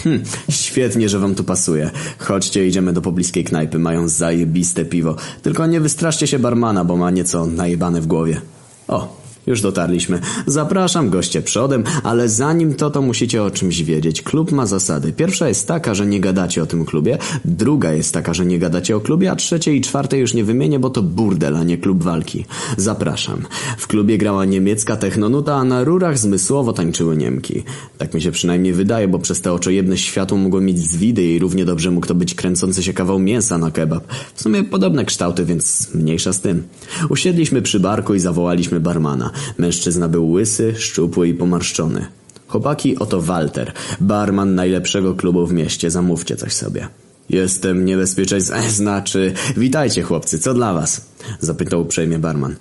Hm, 0.04 0.24
świetnie, 0.50 1.10
że 1.10 1.20
wam 1.20 1.36
tu 1.36 1.44
pasuje. 1.44 1.92
Chodźcie, 2.18 2.68
idziemy 2.68 2.94
do 2.94 3.02
pobliskiej 3.02 3.44
knajpy. 3.44 3.80
Mają 3.80 4.08
zajebiste 4.08 4.86
piwo. 4.86 5.16
Tylko 5.42 5.66
nie 5.68 5.82
wystraszcie 5.82 6.28
się 6.28 6.40
barmana, 6.40 6.86
bo 6.86 6.98
ma 6.98 7.12
nieco 7.12 7.46
najebane 7.46 8.02
w 8.02 8.08
głowie. 8.08 8.42
O, 8.88 9.23
już 9.48 9.62
dotarliśmy. 9.62 10.20
Zapraszam 10.48 11.10
goście 11.10 11.42
przodem, 11.42 11.84
ale 12.04 12.30
zanim 12.30 12.74
to, 12.74 12.90
to 12.90 13.02
musicie 13.02 13.44
o 13.44 13.52
czymś 13.52 13.82
wiedzieć. 13.82 14.22
Klub 14.22 14.52
ma 14.52 14.66
zasady. 14.66 15.14
Pierwsza 15.14 15.48
jest 15.48 15.68
taka, 15.68 15.94
że 15.94 16.06
nie 16.06 16.20
gadacie 16.20 16.64
o 16.64 16.66
tym 16.66 16.86
klubie. 16.86 17.18
Druga 17.46 17.94
jest 17.94 18.14
taka, 18.14 18.34
że 18.34 18.46
nie 18.46 18.60
gadacie 18.60 18.96
o 18.96 19.00
klubie, 19.00 19.32
a 19.32 19.36
trzeciej 19.36 19.78
i 19.78 19.82
czwartej 19.82 20.20
już 20.20 20.34
nie 20.34 20.44
wymienię, 20.44 20.80
bo 20.80 20.90
to 20.90 21.02
burdel, 21.02 21.56
a 21.56 21.64
nie 21.64 21.78
klub 21.78 22.04
walki. 22.04 22.46
Zapraszam. 22.78 23.42
W 23.78 23.88
klubie 23.88 24.18
grała 24.18 24.46
niemiecka 24.46 24.96
technonuta, 24.96 25.56
a 25.56 25.64
na 25.64 25.84
rurach 25.84 26.18
zmysłowo 26.18 26.74
tańczyły 26.74 27.18
Niemki. 27.18 27.64
Tak 27.98 28.14
mi 28.14 28.22
się 28.22 28.32
przynajmniej 28.32 28.74
wydaje, 28.74 29.08
bo 29.08 29.20
przez 29.20 29.42
te 29.42 29.54
oczojebne 29.54 29.98
światło 29.98 30.38
mogło 30.38 30.62
mieć 30.62 30.80
zwidy 30.80 31.24
i 31.24 31.40
równie 31.40 31.66
dobrze 31.66 31.92
mógł 31.92 32.08
to 32.08 32.16
być 32.16 32.36
kręcący 32.36 32.84
się 32.84 32.94
kawał 32.94 33.20
mięsa 33.20 33.58
na 33.58 33.72
kebab. 33.72 34.04
W 34.36 34.42
sumie 34.42 34.64
podobne 34.64 35.06
kształty, 35.06 35.46
więc 35.46 35.90
mniejsza 35.94 36.34
z 36.34 36.42
tym. 36.42 36.64
Usiedliśmy 37.10 37.62
przy 37.62 37.80
barku 37.80 38.14
i 38.14 38.20
zawołaliśmy 38.20 38.80
barmana. 38.80 39.33
Mężczyzna 39.58 40.10
był 40.10 40.32
łysy, 40.32 40.74
szczupły 40.78 41.28
i 41.28 41.34
pomarszczony. 41.34 42.06
Chłopaki, 42.48 42.98
oto 42.98 43.22
Walter, 43.22 43.74
barman 44.02 44.56
najlepszego 44.56 45.16
klubu 45.16 45.48
w 45.48 45.54
mieście, 45.54 45.92
zamówcie 45.92 46.36
coś 46.36 46.54
sobie. 46.54 46.88
Jestem 47.30 47.86
niebezpieczeństwem, 47.86 48.62
znaczy, 48.82 49.34
witajcie 49.58 50.04
chłopcy, 50.04 50.40
co 50.40 50.54
dla 50.54 50.74
was? 50.74 51.02
Zapytał 51.40 51.82
uprzejmie 51.82 52.20
barman. 52.20 52.56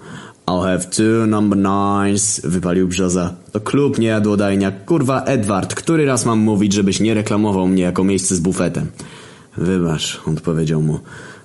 I'll 0.47 0.63
have 0.63 0.85
two 0.85 1.27
number 1.27 1.59
nines, 1.59 2.41
wypalił 2.45 2.89
brzoza. 2.89 3.35
To 3.53 3.61
klub, 3.61 3.99
nie 3.99 4.07
jadłodajnia. 4.07 4.71
Kurwa, 4.71 5.25
Edward, 5.25 5.75
który 5.75 6.07
raz 6.07 6.27
mam 6.27 6.39
mówić, 6.39 6.73
żebyś 6.73 7.01
nie 7.01 7.15
reklamował 7.15 7.69
mnie 7.69 7.83
jako 7.83 8.05
miejsce 8.05 8.37
z 8.37 8.41
bufetem? 8.41 8.87
Wybacz, 9.57 10.21
odpowiedział 10.27 10.83
mu. 10.83 11.01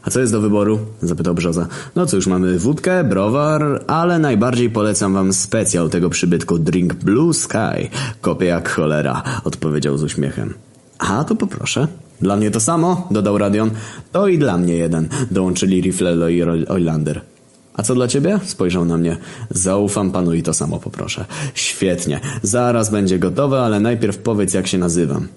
A 0.08 0.10
co 0.10 0.20
jest 0.20 0.32
do 0.32 0.42
wyboru? 0.42 0.80
Zapytał 1.02 1.34
Brzoza. 1.34 1.68
No 1.96 2.06
cóż, 2.06 2.28
mamy 2.28 2.60
wódkę, 2.60 3.04
browar, 3.04 3.84
ale 3.88 4.20
najbardziej 4.20 4.70
polecam 4.70 5.14
wam 5.14 5.34
specjał 5.34 5.90
tego 5.90 6.10
przybytku 6.10 6.60
Drink 6.60 6.94
Blue 6.94 7.34
Sky. 7.34 7.90
Kopię 8.22 8.46
jak 8.46 8.70
cholera, 8.70 9.24
odpowiedział 9.44 9.98
z 9.98 10.04
uśmiechem. 10.04 10.54
A, 11.00 11.24
to 11.24 11.36
poproszę. 11.36 11.88
Dla 12.22 12.36
mnie 12.36 12.52
to 12.52 12.60
samo, 12.60 13.08
dodał 13.12 13.38
Radion. 13.38 13.72
To 14.12 14.28
i 14.28 14.38
dla 14.38 14.58
mnie 14.58 14.74
jeden, 14.74 15.10
dołączyli 15.32 15.82
Riflello 15.82 16.30
i 16.30 16.44
Oilander. 16.68 17.22
A 17.74 17.84
co 17.84 17.96
dla 17.96 18.08
ciebie? 18.08 18.40
Spojrzał 18.46 18.86
na 18.86 18.98
mnie. 18.98 19.18
Zaufam 19.50 20.12
panu 20.12 20.34
i 20.34 20.44
to 20.44 20.54
samo 20.54 20.80
poproszę. 20.80 21.26
Świetnie. 21.54 22.20
Zaraz 22.42 22.90
będzie 22.90 23.20
gotowe, 23.20 23.62
ale 23.62 23.80
najpierw 23.80 24.18
powiedz 24.18 24.54
jak 24.54 24.68
się 24.68 24.78
nazywam. 24.78 25.28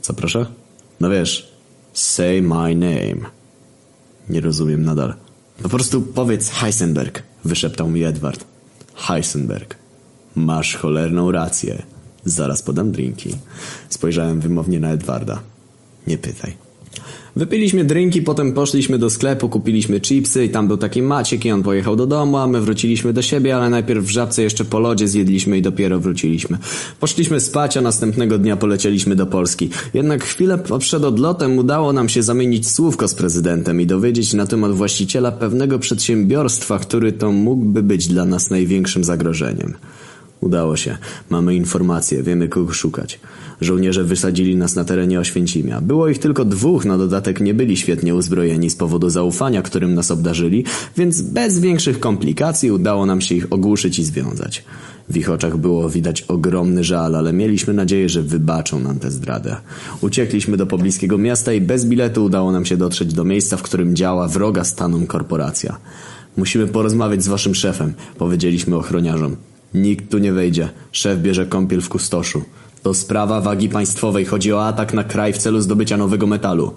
Co 0.00 0.14
proszę? 0.14 0.46
No 1.00 1.10
wiesz, 1.10 1.52
say 1.92 2.42
my 2.42 2.74
name. 2.74 3.35
Nie 4.28 4.40
rozumiem 4.40 4.84
nadal. 4.84 5.14
Po 5.62 5.68
prostu 5.68 6.02
powiedz 6.02 6.50
Heisenberg, 6.50 7.22
wyszeptał 7.44 7.88
mi 7.88 8.04
Edward. 8.04 8.44
Heisenberg. 8.94 9.76
Masz 10.34 10.76
cholerną 10.76 11.32
rację. 11.32 11.82
Zaraz 12.24 12.62
podam 12.62 12.92
drinki. 12.92 13.36
Spojrzałem 13.88 14.40
wymownie 14.40 14.80
na 14.80 14.90
Edwarda. 14.90 15.40
Nie 16.06 16.18
pytaj. 16.18 16.65
Wypiliśmy 17.36 17.84
drinki, 17.84 18.22
potem 18.22 18.52
poszliśmy 18.52 18.98
do 18.98 19.10
sklepu, 19.10 19.48
kupiliśmy 19.48 20.00
chipsy 20.00 20.44
i 20.44 20.48
tam 20.48 20.68
był 20.68 20.76
taki 20.76 21.02
Maciek 21.02 21.44
i 21.44 21.50
on 21.50 21.62
pojechał 21.62 21.96
do 21.96 22.06
domu, 22.06 22.36
a 22.36 22.46
my 22.46 22.60
wróciliśmy 22.60 23.12
do 23.12 23.22
siebie, 23.22 23.56
ale 23.56 23.70
najpierw 23.70 24.04
w 24.04 24.10
Żabce 24.10 24.42
jeszcze 24.42 24.64
po 24.64 24.78
lodzie 24.78 25.08
zjedliśmy 25.08 25.58
i 25.58 25.62
dopiero 25.62 26.00
wróciliśmy. 26.00 26.58
Poszliśmy 27.00 27.40
spać, 27.40 27.76
a 27.76 27.80
następnego 27.80 28.38
dnia 28.38 28.56
polecieliśmy 28.56 29.16
do 29.16 29.26
Polski. 29.26 29.70
Jednak 29.94 30.24
chwilę 30.24 30.58
przed 30.78 31.04
odlotem 31.04 31.58
udało 31.58 31.92
nam 31.92 32.08
się 32.08 32.22
zamienić 32.22 32.68
słówko 32.68 33.08
z 33.08 33.14
prezydentem 33.14 33.80
i 33.80 33.86
dowiedzieć 33.86 34.34
na 34.34 34.46
temat 34.46 34.72
właściciela 34.72 35.32
pewnego 35.32 35.78
przedsiębiorstwa, 35.78 36.78
który 36.78 37.12
to 37.12 37.32
mógłby 37.32 37.82
być 37.82 38.08
dla 38.08 38.24
nas 38.24 38.50
największym 38.50 39.04
zagrożeniem. 39.04 39.74
Udało 40.40 40.76
się. 40.76 40.98
Mamy 41.30 41.54
informacje, 41.54 42.22
wiemy 42.22 42.48
kogo 42.48 42.72
szukać. 42.72 43.20
Żołnierze 43.60 44.04
wysadzili 44.04 44.56
nas 44.56 44.76
na 44.76 44.84
terenie 44.84 45.20
Oświęcimia. 45.20 45.80
Było 45.80 46.08
ich 46.08 46.18
tylko 46.18 46.44
dwóch, 46.44 46.84
na 46.84 46.98
dodatek 46.98 47.40
nie 47.40 47.54
byli 47.54 47.76
świetnie 47.76 48.14
uzbrojeni 48.14 48.70
z 48.70 48.76
powodu 48.76 49.10
zaufania, 49.10 49.62
którym 49.62 49.94
nas 49.94 50.10
obdarzyli, 50.10 50.64
więc 50.96 51.22
bez 51.22 51.60
większych 51.60 52.00
komplikacji 52.00 52.70
udało 52.70 53.06
nam 53.06 53.20
się 53.20 53.34
ich 53.34 53.52
ogłuszyć 53.52 53.98
i 53.98 54.04
związać. 54.04 54.64
W 55.08 55.16
ich 55.16 55.30
oczach 55.30 55.56
było 55.56 55.90
widać 55.90 56.22
ogromny 56.22 56.84
żal, 56.84 57.16
ale 57.16 57.32
mieliśmy 57.32 57.74
nadzieję, 57.74 58.08
że 58.08 58.22
wybaczą 58.22 58.80
nam 58.80 58.98
tę 58.98 59.10
zdradę. 59.10 59.56
Uciekliśmy 60.00 60.56
do 60.56 60.66
pobliskiego 60.66 61.18
miasta 61.18 61.52
i 61.52 61.60
bez 61.60 61.84
biletu 61.84 62.24
udało 62.24 62.52
nam 62.52 62.66
się 62.66 62.76
dotrzeć 62.76 63.14
do 63.14 63.24
miejsca, 63.24 63.56
w 63.56 63.62
którym 63.62 63.96
działa 63.96 64.28
wroga 64.28 64.64
stanom 64.64 65.06
korporacja. 65.06 65.78
Musimy 66.36 66.66
porozmawiać 66.66 67.24
z 67.24 67.28
waszym 67.28 67.54
szefem, 67.54 67.94
powiedzieliśmy 68.18 68.76
ochroniarzom. 68.76 69.36
Nikt 69.74 70.10
tu 70.10 70.18
nie 70.18 70.32
wejdzie. 70.32 70.68
Szef 70.92 71.18
bierze 71.18 71.46
kąpiel 71.46 71.80
w 71.80 71.88
kustoszu. 71.88 72.42
To 72.86 72.94
sprawa 72.94 73.40
wagi 73.40 73.68
państwowej. 73.68 74.24
Chodzi 74.24 74.52
o 74.52 74.66
atak 74.66 74.94
na 74.94 75.04
kraj 75.04 75.32
w 75.32 75.38
celu 75.38 75.60
zdobycia 75.60 75.96
nowego 75.96 76.26
metalu. 76.26 76.72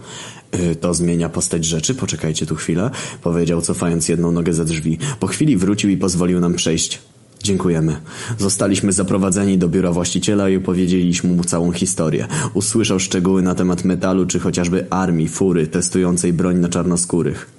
Yy, 0.53 0.75
to 0.75 0.93
zmienia 0.93 1.29
postać 1.29 1.65
rzeczy? 1.65 1.95
Poczekajcie 1.95 2.45
tu 2.45 2.55
chwilę. 2.55 2.89
Powiedział, 3.21 3.61
cofając 3.61 4.09
jedną 4.09 4.31
nogę 4.31 4.53
ze 4.53 4.65
drzwi. 4.65 4.97
Po 5.19 5.27
chwili 5.27 5.57
wrócił 5.57 5.89
i 5.89 5.97
pozwolił 5.97 6.39
nam 6.39 6.53
przejść. 6.53 6.99
Dziękujemy. 7.43 7.97
Zostaliśmy 8.37 8.91
zaprowadzeni 8.91 9.57
do 9.57 9.67
biura 9.67 9.91
właściciela 9.91 10.49
i 10.49 10.57
opowiedzieliśmy 10.57 11.29
mu 11.29 11.43
całą 11.43 11.71
historię. 11.71 12.27
Usłyszał 12.53 12.99
szczegóły 12.99 13.41
na 13.41 13.55
temat 13.55 13.85
metalu 13.85 14.25
czy 14.25 14.39
chociażby 14.39 14.89
armii, 14.89 15.27
fury 15.27 15.67
testującej 15.67 16.33
broń 16.33 16.57
na 16.57 16.69
czarnoskórych. 16.69 17.49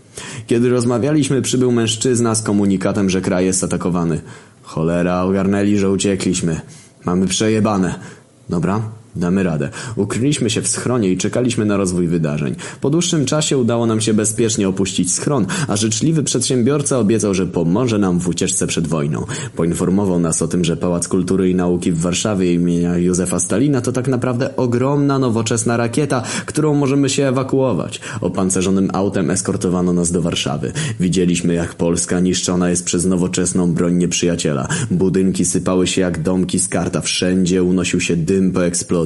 Kiedy 0.46 0.70
rozmawialiśmy, 0.70 1.42
przybył 1.42 1.72
mężczyzna 1.72 2.34
z 2.34 2.42
komunikatem, 2.42 3.10
że 3.10 3.20
kraj 3.20 3.44
jest 3.44 3.64
atakowany. 3.64 4.20
Cholera, 4.62 5.22
ogarnęli, 5.22 5.78
że 5.78 5.90
uciekliśmy. 5.90 6.60
Mamy 7.04 7.26
przejebane. 7.26 8.19
Dobra, 8.50 8.82
Damy 9.16 9.42
radę. 9.42 9.68
Ukryliśmy 9.96 10.50
się 10.50 10.62
w 10.62 10.68
schronie 10.68 11.10
i 11.10 11.16
czekaliśmy 11.16 11.64
na 11.64 11.76
rozwój 11.76 12.08
wydarzeń. 12.08 12.54
Po 12.80 12.90
dłuższym 12.90 13.26
czasie 13.26 13.58
udało 13.58 13.86
nam 13.86 14.00
się 14.00 14.14
bezpiecznie 14.14 14.68
opuścić 14.68 15.12
schron, 15.12 15.46
a 15.68 15.76
życzliwy 15.76 16.22
przedsiębiorca 16.22 16.98
obiecał, 16.98 17.34
że 17.34 17.46
pomoże 17.46 17.98
nam 17.98 18.18
w 18.18 18.28
ucieczce 18.28 18.66
przed 18.66 18.86
wojną. 18.86 19.26
Poinformował 19.56 20.20
nas 20.20 20.42
o 20.42 20.48
tym, 20.48 20.64
że 20.64 20.76
Pałac 20.76 21.08
Kultury 21.08 21.50
i 21.50 21.54
Nauki 21.54 21.92
w 21.92 22.00
Warszawie 22.00 22.54
imienia 22.54 22.98
Józefa 22.98 23.40
Stalina 23.40 23.80
to 23.80 23.92
tak 23.92 24.08
naprawdę 24.08 24.56
ogromna, 24.56 25.18
nowoczesna 25.18 25.76
rakieta, 25.76 26.22
którą 26.46 26.74
możemy 26.74 27.08
się 27.08 27.28
ewakuować. 27.28 28.00
Opancerzonym 28.20 28.90
autem 28.92 29.30
eskortowano 29.30 29.92
nas 29.92 30.12
do 30.12 30.22
Warszawy. 30.22 30.72
Widzieliśmy, 31.00 31.54
jak 31.54 31.74
Polska 31.74 32.20
niszczona 32.20 32.70
jest 32.70 32.84
przez 32.84 33.04
nowoczesną 33.06 33.72
broń 33.72 33.94
nieprzyjaciela. 33.94 34.68
Budynki 34.90 35.44
sypały 35.44 35.86
się 35.86 36.00
jak 36.00 36.22
domki 36.22 36.58
z 36.58 36.68
karta. 36.68 37.00
Wszędzie 37.00 37.62
unosił 37.62 38.00
się 38.00 38.16
dym 38.16 38.52
po 38.52 38.64
eksplozji 38.64 38.99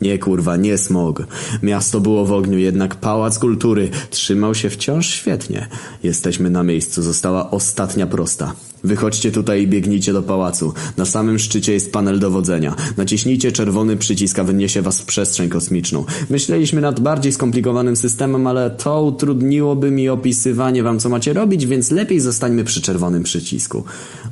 Nie 0.00 0.18
kurwa, 0.18 0.56
nie 0.56 0.78
smog. 0.78 1.22
Miasto 1.62 2.00
było 2.00 2.24
w 2.24 2.32
ogniu, 2.32 2.58
jednak 2.58 2.94
Pałac 2.94 3.38
Kultury 3.38 3.90
trzymał 4.10 4.54
się 4.54 4.70
wciąż 4.70 5.06
świetnie. 5.06 5.68
Jesteśmy 6.02 6.50
na 6.50 6.62
miejscu, 6.62 7.02
została 7.02 7.50
ostatnia 7.50 8.06
prosta. 8.06 8.52
Wychodźcie 8.84 9.32
tutaj 9.32 9.62
i 9.62 9.66
biegnijcie 9.66 10.12
do 10.12 10.22
pałacu. 10.22 10.72
Na 10.96 11.04
samym 11.04 11.38
szczycie 11.38 11.72
jest 11.72 11.92
panel 11.92 12.18
dowodzenia. 12.18 12.76
Naciśnijcie 12.96 13.52
czerwony 13.52 13.96
przycisk, 13.96 14.38
a 14.38 14.44
wyniesie 14.44 14.82
was 14.82 15.00
w 15.00 15.04
przestrzeń 15.04 15.48
kosmiczną. 15.48 16.04
Myśleliśmy 16.30 16.80
nad 16.80 17.00
bardziej 17.00 17.32
skomplikowanym 17.32 17.96
systemem, 17.96 18.46
ale 18.46 18.70
to 18.70 19.04
utrudniłoby 19.04 19.90
mi 19.90 20.08
opisywanie 20.08 20.82
wam, 20.82 20.98
co 20.98 21.08
macie 21.08 21.32
robić, 21.32 21.66
więc 21.66 21.90
lepiej 21.90 22.20
zostańmy 22.20 22.64
przy 22.64 22.82
czerwonym 22.82 23.22
przycisku. 23.22 23.84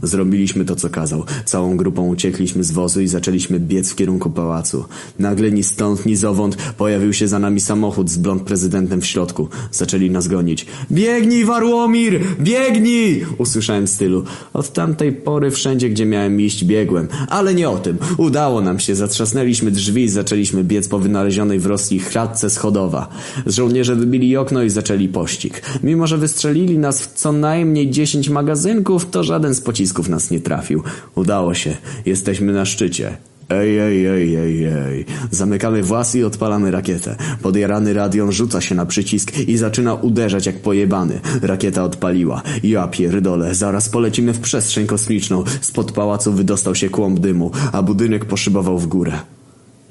Zrobiliśmy 0.03 0.65
to, 0.65 0.77
co 0.77 0.91
kazał. 0.91 1.25
Całą 1.45 1.77
grupą 1.77 2.09
uciekliśmy 2.09 2.65
z 2.65 2.71
wozu 2.71 3.01
i 3.01 3.09
zaczęliśmy 3.09 3.61
biec 3.61 3.91
w 3.91 3.97
kierunku 3.97 4.31
pałacu. 4.31 4.85
Nagle 5.19 5.51
ni 5.51 5.63
stąd, 5.63 6.07
ni 6.07 6.17
zowąd 6.17 6.57
pojawił 6.57 7.13
się 7.13 7.29
za 7.29 7.39
nami 7.39 7.61
samochód 7.61 8.11
z 8.11 8.19
blond 8.19 8.43
prezydentem 8.43 9.01
w 9.01 9.07
środku. 9.07 9.49
Zaczęli 9.73 10.11
nas 10.11 10.29
gonić. 10.29 10.67
Biegnij, 10.93 11.45
Warłomir! 11.45 12.21
Biegnij! 12.41 13.27
Usłyszałem 13.39 13.87
stylu. 13.89 14.25
Od 14.53 14.73
tamtej 14.73 15.13
pory 15.13 15.51
wszędzie, 15.51 15.91
gdzie 15.91 16.07
miałem 16.07 16.41
iść, 16.41 16.65
biegłem. 16.65 17.09
Ale 17.29 17.55
nie 17.55 17.71
o 17.71 17.79
tym. 17.79 17.99
Udało 18.17 18.61
nam 18.61 18.79
się. 18.79 18.95
Zatrzasnęliśmy 18.95 19.71
drzwi 19.71 20.05
i 20.05 20.09
zaczęliśmy 20.09 20.65
biec 20.65 20.89
po 20.89 20.99
wynalezionej 20.99 21.59
w 21.59 21.67
Rosji 21.67 22.01
kratce 22.01 22.51
schodowa. 22.51 23.09
Żołnierze 23.47 23.97
wybili 23.97 24.37
okno 24.37 24.63
i 24.63 24.71
zaczęli 24.71 25.09
pościg. 25.09 25.63
Mimo, 25.83 26.07
że 26.07 26.19
wystrzelili 26.19 26.79
nas 26.79 27.03
w 27.03 27.15
co 27.15 27.33
najmniej 27.33 27.91
dziesięć 27.91 28.29
magazynków, 28.29 29.11
to 29.11 29.25
żaden 29.25 29.55
z 29.55 29.61
pocisków 29.61 30.09
nas 30.09 30.31
nie 30.31 30.41
trafił. 30.41 30.83
Udało 31.15 31.55
się. 31.55 31.77
Jesteśmy 32.07 32.53
na 32.53 32.65
szczycie. 32.65 33.17
Ej, 33.51 33.79
ej, 33.79 34.07
ej, 34.07 34.37
ej, 34.37 34.65
ej. 34.65 35.05
Zamykamy 35.31 35.83
włas 35.83 36.15
i 36.15 36.25
odpalamy 36.25 36.71
rakietę. 36.71 37.17
Podjarany 37.43 37.93
radion 37.93 38.33
rzuca 38.33 38.61
się 38.61 38.75
na 38.75 38.87
przycisk 38.87 39.39
i 39.39 39.57
zaczyna 39.57 39.95
uderzać 39.95 40.47
jak 40.47 40.61
pojebany. 40.61 41.21
Rakieta 41.43 41.85
odpaliła. 41.85 42.43
Ja 42.63 42.89
pierdolę, 42.89 43.55
zaraz 43.55 43.89
polecimy 43.89 44.33
w 44.33 44.41
przestrzeń 44.41 44.87
kosmiczną. 44.87 45.45
Spod 45.61 45.93
pałacu 45.93 46.33
wydostał 46.33 46.75
się 46.75 46.89
kłąb 46.89 47.19
dymu, 47.21 47.51
a 47.73 47.83
budynek 47.83 48.25
poszybował 48.25 48.79
w 48.79 48.87
górę. 48.87 49.13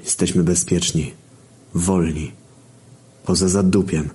Jesteśmy 0.04 0.44
bezpieczni. 0.44 1.12
Wolni. 1.74 2.32
Poza 3.26 3.48
zadupiem. 3.48 4.08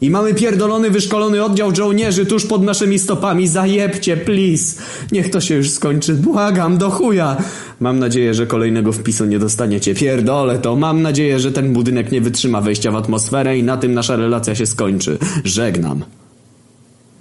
I 0.00 0.10
mamy 0.10 0.34
pierdolony, 0.34 0.90
wyszkolony 0.90 1.44
oddział 1.44 1.74
żołnierzy 1.74 2.26
tuż 2.26 2.46
pod 2.46 2.62
naszymi 2.62 2.98
stopami. 2.98 3.48
Zajebcie, 3.48 4.16
please. 4.16 4.82
Niech 5.12 5.30
to 5.30 5.40
się 5.40 5.54
już 5.54 5.70
skończy. 5.70 6.14
Błagam, 6.14 6.78
do 6.78 6.90
chuja. 6.90 7.36
Mam 7.80 7.98
nadzieję, 7.98 8.34
że 8.34 8.46
kolejnego 8.46 8.92
wpisu 8.92 9.24
nie 9.24 9.38
dostaniecie. 9.38 9.94
Pierdolę 9.94 10.58
to. 10.58 10.76
Mam 10.76 11.02
nadzieję, 11.02 11.40
że 11.40 11.52
ten 11.52 11.72
budynek 11.72 12.12
nie 12.12 12.20
wytrzyma 12.20 12.60
wejścia 12.60 12.90
w 12.90 12.96
atmosferę 12.96 13.58
i 13.58 13.62
na 13.62 13.76
tym 13.76 13.94
nasza 13.94 14.16
relacja 14.16 14.54
się 14.54 14.66
skończy. 14.66 15.18
Żegnam. 15.44 16.04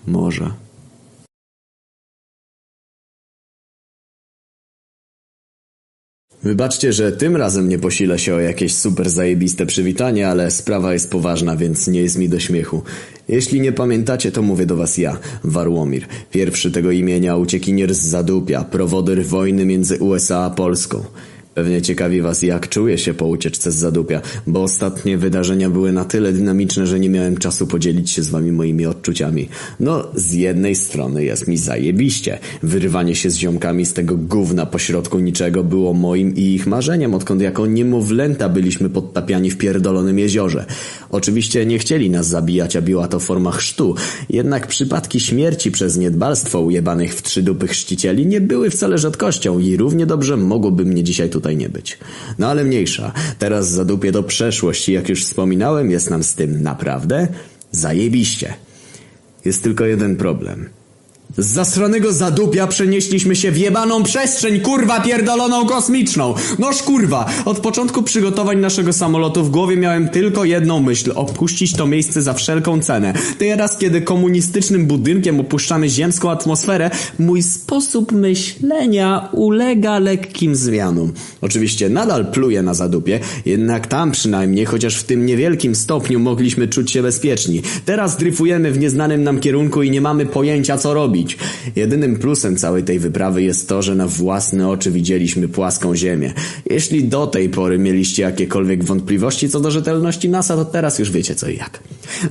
Może. 0.07 0.66
Wybaczcie, 6.47 6.93
że 6.93 7.11
tym 7.11 7.35
razem 7.35 7.69
nie 7.69 7.79
posilę 7.79 8.19
się 8.19 8.35
o 8.35 8.39
jakieś 8.39 8.75
super 8.75 9.09
zajebiste 9.09 9.65
przywitanie, 9.65 10.27
ale 10.27 10.51
sprawa 10.51 10.93
jest 10.93 11.11
poważna, 11.11 11.55
więc 11.55 11.87
nie 11.87 12.01
jest 12.01 12.17
mi 12.17 12.29
do 12.29 12.39
śmiechu. 12.39 12.81
Jeśli 13.29 13.61
nie 13.61 13.71
pamiętacie, 13.71 14.31
to 14.31 14.41
mówię 14.41 14.65
do 14.65 14.75
was 14.75 14.97
ja, 14.97 15.17
Warłomir. 15.43 16.05
Pierwszy 16.31 16.71
tego 16.71 16.91
imienia 16.91 17.35
uciekinier 17.35 17.95
z 17.95 17.99
Zadupia, 17.99 18.63
prowodyr 18.63 19.25
wojny 19.25 19.65
między 19.65 19.99
USA 19.99 20.39
a 20.39 20.49
Polską. 20.49 21.03
Pewnie 21.57 21.81
ciekawi 21.81 22.21
was, 22.21 22.41
jak 22.41 22.69
czuję 22.69 22.97
się 22.97 23.13
po 23.13 23.27
ucieczce 23.27 23.71
z 23.71 23.75
Zadupia, 23.75 24.21
bo 24.47 24.63
ostatnie 24.63 25.17
wydarzenia 25.17 25.69
były 25.69 25.91
na 25.91 26.05
tyle 26.05 26.33
dynamiczne, 26.33 26.87
że 26.87 26.99
nie 26.99 27.09
miałem 27.09 27.37
czasu 27.37 27.67
podzielić 27.67 28.09
się 28.09 28.23
z 28.23 28.29
wami 28.29 28.51
moimi 28.51 28.85
odczuciami. 28.85 29.49
No, 29.79 30.07
z 30.15 30.33
jednej 30.33 30.75
strony 30.75 31.23
jest 31.23 31.47
mi 31.47 31.57
zajebiście. 31.57 32.39
Wyrywanie 32.63 33.15
się 33.15 33.29
z 33.29 33.35
ziomkami 33.35 33.85
z 33.85 33.93
tego 33.93 34.17
gówna 34.17 34.65
pośrodku 34.65 35.19
niczego 35.19 35.63
było 35.63 35.93
moim 35.93 36.35
i 36.35 36.41
ich 36.41 36.67
marzeniem, 36.67 37.13
odkąd 37.13 37.41
jako 37.41 37.65
niemowlęta 37.65 38.49
byliśmy 38.49 38.89
podtapiani 38.89 39.51
w 39.51 39.57
pierdolonym 39.57 40.19
jeziorze. 40.19 40.65
Oczywiście 41.09 41.65
nie 41.65 41.79
chcieli 41.79 42.09
nas 42.09 42.27
zabijać, 42.27 42.75
a 42.75 42.81
była 42.81 43.07
to 43.07 43.19
forma 43.19 43.51
chrztu, 43.51 43.95
jednak 44.29 44.67
przypadki 44.67 45.19
śmierci 45.19 45.71
przez 45.71 45.97
niedbalstwo 45.97 46.61
ujebanych 46.61 47.15
w 47.15 47.21
trzy 47.21 47.43
dupy 47.43 47.67
chrzcicieli 47.67 48.25
nie 48.25 48.41
były 48.41 48.69
wcale 48.69 48.97
rzadkością 48.97 49.59
i 49.59 49.77
równie 49.77 50.05
dobrze 50.05 50.37
mogłoby 50.37 50.85
mnie 50.85 51.03
dzisiaj 51.03 51.29
tutaj 51.29 51.46
nie 51.55 51.69
być. 51.69 51.97
No 52.39 52.47
ale 52.47 52.63
mniejsza, 52.63 53.11
teraz 53.39 53.69
zadupię 53.69 54.11
do 54.11 54.23
przeszłość 54.23 54.89
i 54.89 54.93
jak 54.93 55.09
już 55.09 55.25
wspominałem, 55.25 55.91
jest 55.91 56.09
nam 56.09 56.23
z 56.23 56.35
tym 56.35 56.63
naprawdę 56.63 57.27
zajebiście. 57.71 58.53
Jest 59.45 59.63
tylko 59.63 59.85
jeden 59.85 60.15
problem. 60.15 60.69
Z 61.38 61.45
zasranego 61.45 62.13
zadupia 62.13 62.67
przenieśliśmy 62.67 63.35
się 63.35 63.51
w 63.51 63.57
jebaną 63.57 64.03
przestrzeń, 64.03 64.59
kurwa 64.59 65.01
pierdoloną 65.01 65.65
kosmiczną. 65.65 66.33
Noż 66.59 66.83
kurwa, 66.83 67.29
od 67.45 67.59
początku 67.59 68.03
przygotowań 68.03 68.59
naszego 68.59 68.93
samolotu 68.93 69.43
w 69.43 69.49
głowie 69.49 69.77
miałem 69.77 70.09
tylko 70.09 70.45
jedną 70.45 70.79
myśl, 70.79 71.11
opuścić 71.15 71.73
to 71.73 71.88
miejsce 71.88 72.21
za 72.21 72.33
wszelką 72.33 72.81
cenę. 72.81 73.13
Teraz, 73.38 73.77
kiedy 73.77 74.01
komunistycznym 74.01 74.85
budynkiem 74.85 75.39
opuszczamy 75.39 75.89
ziemską 75.89 76.31
atmosferę, 76.31 76.91
mój 77.19 77.43
sposób 77.43 78.11
myślenia 78.11 79.29
ulega 79.31 79.99
lekkim 79.99 80.55
zmianom. 80.55 81.13
Oczywiście 81.41 81.89
nadal 81.89 82.25
pluję 82.31 82.61
na 82.61 82.73
zadupie, 82.73 83.19
jednak 83.45 83.88
tam 83.88 84.11
przynajmniej, 84.11 84.65
chociaż 84.65 84.95
w 84.95 85.03
tym 85.03 85.25
niewielkim 85.25 85.75
stopniu 85.75 86.19
mogliśmy 86.19 86.67
czuć 86.67 86.91
się 86.91 87.01
bezpieczni. 87.01 87.61
Teraz 87.85 88.17
dryfujemy 88.17 88.71
w 88.71 88.79
nieznanym 88.79 89.23
nam 89.23 89.39
kierunku 89.39 89.83
i 89.83 89.91
nie 89.91 90.01
mamy 90.01 90.25
pojęcia 90.25 90.77
co 90.77 90.93
robić 90.93 91.26
robić. 91.28 91.38
Jedynym 91.75 92.15
plusem 92.15 92.55
całej 92.55 92.84
tej 92.84 92.99
wyprawy 92.99 93.43
jest 93.43 93.69
to, 93.69 93.82
że 93.82 93.95
na 93.95 94.07
własne 94.07 94.69
oczy 94.69 94.91
widzieliśmy 94.91 95.47
płaską 95.47 95.95
ziemię. 95.95 96.34
Jeśli 96.69 97.03
do 97.03 97.28
tej 97.28 97.49
pory 97.49 97.80
mieliście 97.80 98.23
jakiekolwiek 98.23 98.84
wątpliwości 98.84 99.49
co 99.49 99.59
do 99.59 99.71
rzetelności 99.71 100.30
NASA, 100.30 100.55
to 100.55 100.65
teraz 100.65 100.99
już 100.99 101.11
wiecie 101.11 101.36
co 101.36 101.49
i 101.49 101.57
jak. 101.57 101.80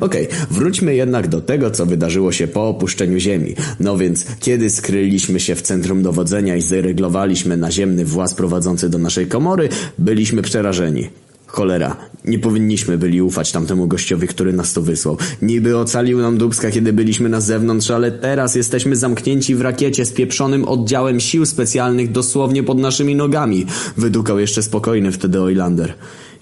Okej, 0.00 0.28
okay, 0.28 0.46
wróćmy 0.50 0.94
jednak 0.94 1.28
do 1.28 1.40
tego, 1.40 1.70
co 1.70 1.86
wydarzyło 1.86 2.32
się 2.32 2.48
po 2.48 2.68
opuszczeniu 2.68 3.18
Ziemi. 3.18 3.54
No 3.80 3.96
więc, 3.96 4.26
kiedy 4.40 4.70
skryliśmy 4.70 5.40
się 5.40 5.54
w 5.54 5.62
centrum 5.62 6.02
dowodzenia 6.02 6.56
i 6.56 6.62
zareglowaliśmy 6.62 7.56
naziemny 7.56 8.04
właz 8.04 8.34
prowadzący 8.34 8.88
do 8.88 8.98
naszej 8.98 9.26
komory, 9.26 9.68
byliśmy 9.98 10.42
przerażeni. 10.42 11.08
Cholera, 11.56 11.96
nie 12.24 12.38
powinniśmy 12.38 12.98
byli 12.98 13.22
ufać 13.22 13.52
tamtemu 13.52 13.86
gościowi, 13.86 14.28
który 14.28 14.52
nas 14.52 14.72
tu 14.72 14.82
wysłał. 14.82 15.16
Niby 15.42 15.78
ocalił 15.78 16.18
nam 16.18 16.38
Dubska, 16.38 16.70
kiedy 16.70 16.92
byliśmy 16.92 17.28
na 17.28 17.40
zewnątrz, 17.40 17.90
ale 17.90 18.12
teraz 18.12 18.54
jesteśmy 18.54 18.96
zamknięci 18.96 19.54
w 19.54 19.60
rakiecie 19.60 20.04
z 20.04 20.12
pieprzonym 20.12 20.64
oddziałem 20.64 21.20
sił 21.20 21.46
specjalnych 21.46 22.12
dosłownie 22.12 22.62
pod 22.62 22.78
naszymi 22.78 23.16
nogami. 23.16 23.66
Wydukał 23.96 24.38
jeszcze 24.38 24.62
spokojny 24.62 25.12
wtedy 25.12 25.40
Oilander. 25.40 25.94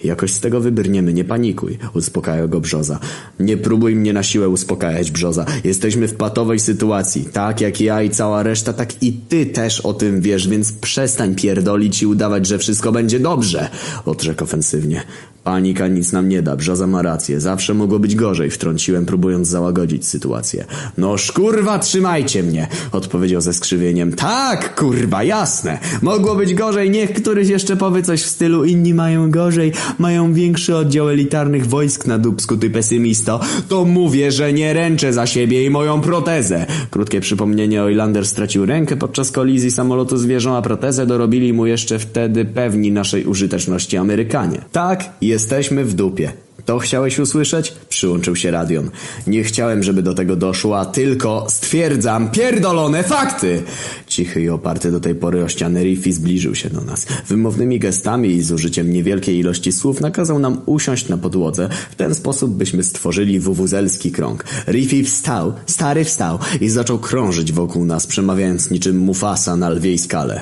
Jakoś 0.05 0.33
z 0.33 0.39
tego 0.39 0.61
wybrniemy, 0.61 1.13
nie 1.13 1.23
panikuj, 1.23 1.77
uspokajał 1.93 2.49
go 2.49 2.61
Brzoza. 2.61 2.99
Nie 3.39 3.57
próbuj 3.57 3.95
mnie 3.95 4.13
na 4.13 4.23
siłę 4.23 4.49
uspokajać, 4.49 5.11
Brzoza. 5.11 5.45
Jesteśmy 5.63 6.07
w 6.07 6.15
patowej 6.15 6.59
sytuacji. 6.59 7.25
Tak 7.33 7.61
jak 7.61 7.81
ja 7.81 8.01
i 8.01 8.09
cała 8.09 8.43
reszta, 8.43 8.73
tak 8.73 9.03
i 9.03 9.13
ty 9.13 9.45
też 9.45 9.81
o 9.81 9.93
tym 9.93 10.21
wiesz, 10.21 10.47
więc 10.47 10.73
przestań 10.73 11.35
pierdolić 11.35 12.01
i 12.01 12.05
udawać, 12.05 12.47
że 12.47 12.57
wszystko 12.57 12.91
będzie 12.91 13.19
dobrze, 13.19 13.69
odrzekł 14.05 14.43
ofensywnie. 14.43 15.03
Panika 15.45 15.87
nic 15.87 16.11
nam 16.11 16.29
nie 16.29 16.41
da, 16.41 16.55
brzoza 16.55 16.87
ma 16.87 17.01
rację. 17.01 17.39
Zawsze 17.39 17.73
mogło 17.73 17.99
być 17.99 18.15
gorzej, 18.15 18.49
wtrąciłem, 18.49 19.05
próbując 19.05 19.47
załagodzić 19.47 20.07
sytuację. 20.07 20.65
No 20.97 21.15
kurwa, 21.35 21.79
trzymajcie 21.79 22.43
mnie, 22.43 22.67
odpowiedział 22.91 23.41
ze 23.41 23.53
skrzywieniem. 23.53 24.13
Tak, 24.13 24.75
kurwa, 24.75 25.23
jasne. 25.23 25.79
Mogło 26.01 26.35
być 26.35 26.53
gorzej, 26.53 26.89
niech 26.91 27.13
któryś 27.13 27.49
jeszcze 27.49 27.75
powie 27.75 28.03
coś 28.03 28.21
w 28.21 28.29
stylu 28.29 28.65
inni 28.65 28.93
mają 28.93 29.31
gorzej, 29.31 29.71
mają 29.97 30.33
większy 30.33 30.75
oddział 30.75 31.09
elitarnych 31.09 31.67
wojsk 31.67 32.07
na 32.07 32.17
dubsku, 32.17 32.57
ty 32.57 32.69
pesymisto. 32.69 33.39
To 33.69 33.85
mówię, 33.85 34.31
że 34.31 34.53
nie 34.53 34.73
ręczę 34.73 35.13
za 35.13 35.27
siebie 35.27 35.65
i 35.65 35.69
moją 35.69 36.01
protezę. 36.01 36.65
Krótkie 36.91 37.21
przypomnienie, 37.21 37.83
Oilander 37.83 38.27
stracił 38.27 38.65
rękę 38.65 38.97
podczas 38.97 39.31
kolizji 39.31 39.71
samolotu 39.71 40.17
z 40.17 40.25
wieżą, 40.25 40.55
a 40.55 40.61
protezę 40.61 41.05
dorobili 41.05 41.53
mu 41.53 41.65
jeszcze 41.65 41.99
wtedy 41.99 42.45
pewni 42.45 42.91
naszej 42.91 43.25
użyteczności 43.25 43.97
Amerykanie. 43.97 44.61
Tak, 44.71 45.09
jesteśmy 45.35 45.85
w 45.85 45.93
dupie. 45.93 46.31
To 46.65 46.79
chciałeś 46.79 47.19
usłyszeć? 47.19 47.73
Przyłączył 47.89 48.35
się 48.35 48.51
Radion. 48.51 48.89
Nie 49.27 49.43
chciałem, 49.43 49.83
żeby 49.83 50.03
do 50.03 50.13
tego 50.13 50.35
doszło, 50.35 50.79
a 50.79 50.85
tylko 50.85 51.47
stwierdzam 51.49 52.31
pierdolone 52.31 53.03
fakty! 53.03 53.63
Cichy 54.07 54.41
i 54.41 54.49
oparty 54.49 54.91
do 54.91 54.99
tej 54.99 55.15
pory 55.15 55.43
o 55.43 55.49
ścianę 55.49 55.83
Riffy 55.83 56.13
zbliżył 56.13 56.55
się 56.55 56.69
do 56.69 56.81
nas. 56.81 57.05
Wymownymi 57.27 57.79
gestami 57.79 58.29
i 58.29 58.41
z 58.41 58.51
użyciem 58.51 58.93
niewielkiej 58.93 59.37
ilości 59.37 59.71
słów 59.71 60.01
nakazał 60.01 60.39
nam 60.39 60.61
usiąść 60.65 61.09
na 61.09 61.17
podłodze. 61.17 61.69
W 61.91 61.95
ten 61.95 62.15
sposób 62.15 62.51
byśmy 62.51 62.83
stworzyli 62.83 63.39
wuwuzelski 63.39 64.11
krąg. 64.11 64.45
Riffy 64.67 65.03
wstał, 65.03 65.53
stary 65.65 66.03
wstał 66.03 66.39
i 66.61 66.69
zaczął 66.69 66.99
krążyć 66.99 67.51
wokół 67.51 67.85
nas, 67.85 68.07
przemawiając 68.07 68.71
niczym 68.71 68.97
Mufasa 68.97 69.55
na 69.55 69.69
lwiej 69.69 69.97
skale. 69.97 70.41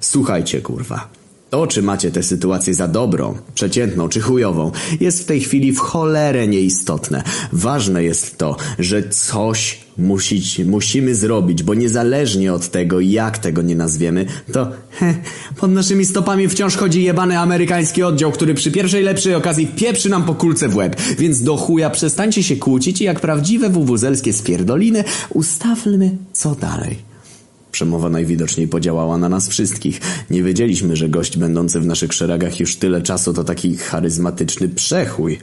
Słuchajcie, 0.00 0.60
kurwa. 0.60 1.17
To, 1.50 1.66
czy 1.66 1.82
macie 1.82 2.10
tę 2.10 2.22
sytuację 2.22 2.74
za 2.74 2.88
dobrą, 2.88 3.34
przeciętną 3.54 4.08
czy 4.08 4.20
chujową, 4.20 4.72
jest 5.00 5.22
w 5.22 5.24
tej 5.24 5.40
chwili 5.40 5.72
w 5.72 5.78
cholerę 5.78 6.48
nieistotne. 6.48 7.22
Ważne 7.52 8.04
jest 8.04 8.38
to, 8.38 8.56
że 8.78 9.08
coś 9.08 9.80
musić, 9.98 10.58
musimy 10.58 11.14
zrobić, 11.14 11.62
bo 11.62 11.74
niezależnie 11.74 12.52
od 12.52 12.68
tego, 12.68 13.00
jak 13.00 13.38
tego 13.38 13.62
nie 13.62 13.76
nazwiemy, 13.76 14.26
to 14.52 14.70
he, 14.90 15.14
pod 15.56 15.70
naszymi 15.70 16.04
stopami 16.04 16.48
wciąż 16.48 16.76
chodzi 16.76 17.02
jebany 17.02 17.38
amerykański 17.38 18.02
oddział, 18.02 18.32
który 18.32 18.54
przy 18.54 18.70
pierwszej 18.70 19.02
lepszej 19.02 19.34
okazji 19.34 19.66
pieprzy 19.66 20.08
nam 20.08 20.24
po 20.24 20.34
kulce 20.34 20.68
w 20.68 20.76
łeb. 20.76 20.96
Więc 21.18 21.42
do 21.42 21.56
chuja 21.56 21.90
przestańcie 21.90 22.42
się 22.42 22.56
kłócić 22.56 23.00
i 23.00 23.04
jak 23.04 23.20
prawdziwe 23.20 23.70
wuwuzelskie 23.70 24.32
spierdoliny 24.32 25.04
ustawmy 25.34 26.16
co 26.32 26.54
dalej. 26.54 27.07
Przemowa 27.78 28.10
najwidoczniej 28.10 28.68
podziałała 28.68 29.18
na 29.18 29.28
nas 29.28 29.48
wszystkich. 29.48 30.00
Nie 30.30 30.42
wiedzieliśmy, 30.42 30.96
że 30.96 31.08
gość 31.08 31.36
będący 31.36 31.80
w 31.80 31.86
naszych 31.86 32.12
szeregach 32.12 32.60
już 32.60 32.76
tyle 32.76 33.02
czasu 33.02 33.32
to 33.32 33.44
taki 33.44 33.76
charyzmatyczny 33.76 34.68
przechój. 34.68 35.38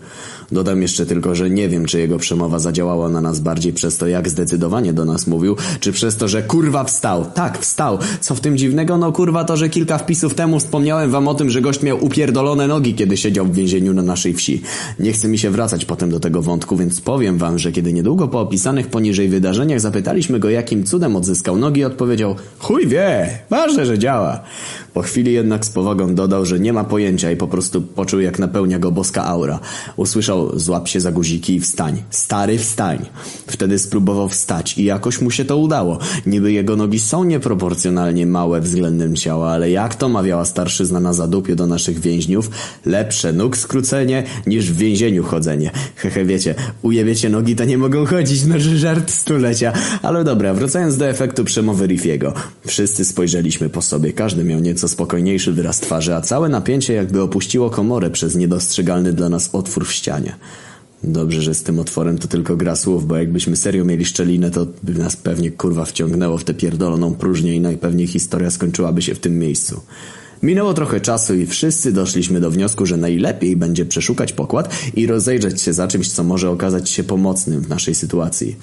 Dodam 0.52 0.82
jeszcze 0.82 1.06
tylko, 1.06 1.36
że 1.36 1.50
nie 1.50 1.70
wiem, 1.70 1.86
czy 1.86 2.00
jego 2.00 2.18
przemowa 2.18 2.60
zadziałała 2.60 3.10
na 3.10 3.22
nas 3.22 3.40
bardziej 3.40 3.74
przez 3.74 3.98
to, 3.98 4.08
jak 4.08 4.30
zdecydowanie 4.30 4.94
do 4.94 5.06
nas 5.06 5.28
mówił, 5.28 5.56
czy 5.80 5.92
przez 5.92 6.16
to, 6.16 6.28
że 6.28 6.44
kurwa 6.44 6.84
wstał. 6.84 7.26
Tak, 7.34 7.60
wstał. 7.60 7.98
Co 8.22 8.36
w 8.36 8.40
tym 8.40 8.58
dziwnego? 8.58 8.98
No 8.98 9.12
kurwa 9.12 9.44
to, 9.44 9.58
że 9.58 9.70
kilka 9.70 9.98
wpisów 9.98 10.34
temu 10.34 10.60
wspomniałem 10.60 11.12
wam 11.12 11.28
o 11.28 11.34
tym, 11.34 11.50
że 11.50 11.62
gość 11.62 11.82
miał 11.84 12.06
upierdolone 12.06 12.68
nogi, 12.68 12.94
kiedy 12.94 13.18
siedział 13.18 13.46
w 13.46 13.56
więzieniu 13.56 13.94
na 13.94 14.02
naszej 14.02 14.34
wsi. 14.34 14.62
Nie 15.00 15.14
chce 15.14 15.28
mi 15.28 15.38
się 15.38 15.50
wracać 15.52 15.86
potem 15.86 16.10
do 16.10 16.20
tego 16.20 16.42
wątku, 16.42 16.78
więc 16.78 17.02
powiem 17.02 17.38
wam, 17.38 17.60
że 17.60 17.72
kiedy 17.72 17.94
niedługo 17.94 18.28
po 18.28 18.40
opisanych 18.40 18.88
poniżej 18.88 19.30
wydarzeniach 19.30 19.80
zapytaliśmy 19.80 20.40
go, 20.40 20.50
jakim 20.50 20.84
cudem 20.84 21.16
odzyskał 21.16 21.58
nogi, 21.58 21.84
odpowiedział 21.84 22.25
chuj 22.60 22.88
wie, 22.88 23.40
ważne, 23.50 23.86
że 23.86 24.00
działa. 24.00 24.44
Po 24.96 25.02
chwili 25.02 25.34
jednak 25.34 25.66
z 25.66 25.70
powagą 25.70 26.16
dodał, 26.16 26.46
że 26.46 26.60
nie 26.60 26.74
ma 26.74 26.84
pojęcia 26.84 27.32
i 27.32 27.36
po 27.36 27.48
prostu 27.48 27.82
poczuł, 27.82 28.20
jak 28.20 28.40
napełnia 28.40 28.80
go 28.80 28.92
boska 28.92 29.26
aura. 29.26 29.60
Usłyszał, 29.96 30.60
złap 30.60 30.88
się 30.88 31.00
za 31.00 31.12
guziki 31.12 31.56
i 31.56 31.60
wstań. 31.60 32.04
Stary, 32.10 32.58
wstań. 32.58 33.06
Wtedy 33.48 33.80
spróbował 33.80 34.30
wstać 34.30 34.78
i 34.78 34.84
jakoś 34.84 35.22
mu 35.22 35.32
się 35.32 35.46
to 35.46 35.58
udało. 35.58 35.98
Niby 36.26 36.52
jego 36.52 36.76
nogi 36.76 37.00
są 37.00 37.24
nieproporcjonalnie 37.24 38.26
małe 38.26 38.62
względem 38.62 39.16
ciała, 39.16 39.52
ale 39.52 39.72
jak 39.72 39.96
to 39.96 40.10
mawiała 40.10 40.46
starszyzna 40.46 41.00
na 41.00 41.14
zadupie 41.14 41.56
do 41.56 41.68
naszych 41.68 42.00
więźniów, 42.00 42.50
lepsze 42.86 43.34
nóg 43.34 43.58
skrócenie 43.58 44.24
niż 44.48 44.72
w 44.72 44.78
więzieniu 44.78 45.24
chodzenie. 45.24 45.72
Hehe, 45.96 46.26
wiecie, 46.26 46.56
ujebiecie 46.82 47.30
nogi, 47.30 47.56
to 47.56 47.66
nie 47.66 47.78
mogą 47.78 48.06
chodzić, 48.06 48.46
no 48.46 48.60
że 48.60 48.78
żart 48.78 49.12
stulecia. 49.12 49.74
Ale 50.02 50.24
dobra, 50.24 50.54
wracając 50.54 50.98
do 50.98 51.08
efektu 51.08 51.44
przemowy 51.44 51.88
Wszyscy 52.68 53.06
spojrzeliśmy 53.06 53.70
po 53.70 53.82
sobie, 53.82 54.14
każdy 54.14 54.44
miał 54.44 54.60
nieco 54.60 54.88
spokojniejszy 54.88 55.52
wyraz 55.52 55.80
twarzy, 55.80 56.16
a 56.16 56.22
całe 56.22 56.50
napięcie 56.50 56.94
jakby 56.94 57.22
opuściło 57.22 57.70
komorę 57.70 58.10
przez 58.10 58.36
niedostrzegalny 58.36 59.14
dla 59.14 59.30
nas 59.30 59.50
otwór 59.54 59.86
w 59.86 59.92
ścianie. 59.92 60.36
Dobrze, 61.04 61.42
że 61.42 61.54
z 61.54 61.64
tym 61.64 61.80
otworem 61.80 62.18
to 62.18 62.28
tylko 62.28 62.58
gra 62.58 62.76
słów, 62.76 63.08
bo 63.08 63.16
jakbyśmy 63.16 63.56
serio 63.56 63.86
mieli 63.86 64.06
szczelinę, 64.06 64.52
to 64.52 64.68
by 64.84 64.94
nas 64.94 65.16
pewnie 65.16 65.52
kurwa 65.52 65.86
wciągnęło 65.86 66.38
w 66.38 66.44
tę 66.44 66.54
pierdoloną 66.54 67.16
próżnię 67.16 67.56
i 67.56 67.60
najpewniej 67.60 68.08
historia 68.08 68.52
skończyłaby 68.52 69.02
się 69.02 69.16
w 69.16 69.20
tym 69.20 69.40
miejscu. 69.40 69.82
Minęło 70.44 70.74
trochę 70.74 71.02
czasu 71.02 71.36
i 71.36 71.46
wszyscy 71.46 71.92
doszliśmy 71.92 72.40
do 72.40 72.52
wniosku, 72.52 72.86
że 72.86 72.98
najlepiej 72.98 73.56
będzie 73.56 73.86
przeszukać 73.86 74.34
pokład 74.34 74.76
i 74.96 75.08
rozejrzeć 75.08 75.62
się 75.62 75.74
za 75.74 75.88
czymś, 75.88 76.12
co 76.12 76.24
może 76.24 76.50
okazać 76.50 76.90
się 76.90 77.04
pomocnym 77.04 77.62
w 77.62 77.70
naszej 77.70 77.96
sytuacji. 77.96 78.56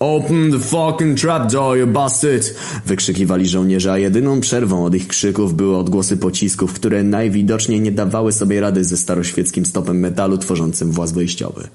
Open 0.00 0.50
the 0.52 0.58
fucking 0.58 1.20
trapdoor, 1.20 1.78
you 1.78 1.86
bastard! 1.86 2.54
Wykrzykiwali 2.86 3.48
żołnierze, 3.48 3.92
a 3.92 3.98
jedyną 3.98 4.40
przerwą 4.40 4.84
od 4.84 4.94
ich 4.94 5.08
krzyków 5.08 5.54
były 5.54 5.76
odgłosy 5.76 6.16
pocisków, 6.16 6.72
które 6.72 7.02
najwidoczniej 7.02 7.80
nie 7.80 7.92
dawały 7.92 8.32
sobie 8.32 8.60
rady 8.60 8.84
ze 8.84 8.96
staroświeckim 8.96 9.66
stopem 9.66 9.98
metalu 9.98 10.38
tworzącym 10.38 10.92
właz 10.92 11.12
wyjściowy. 11.12 11.68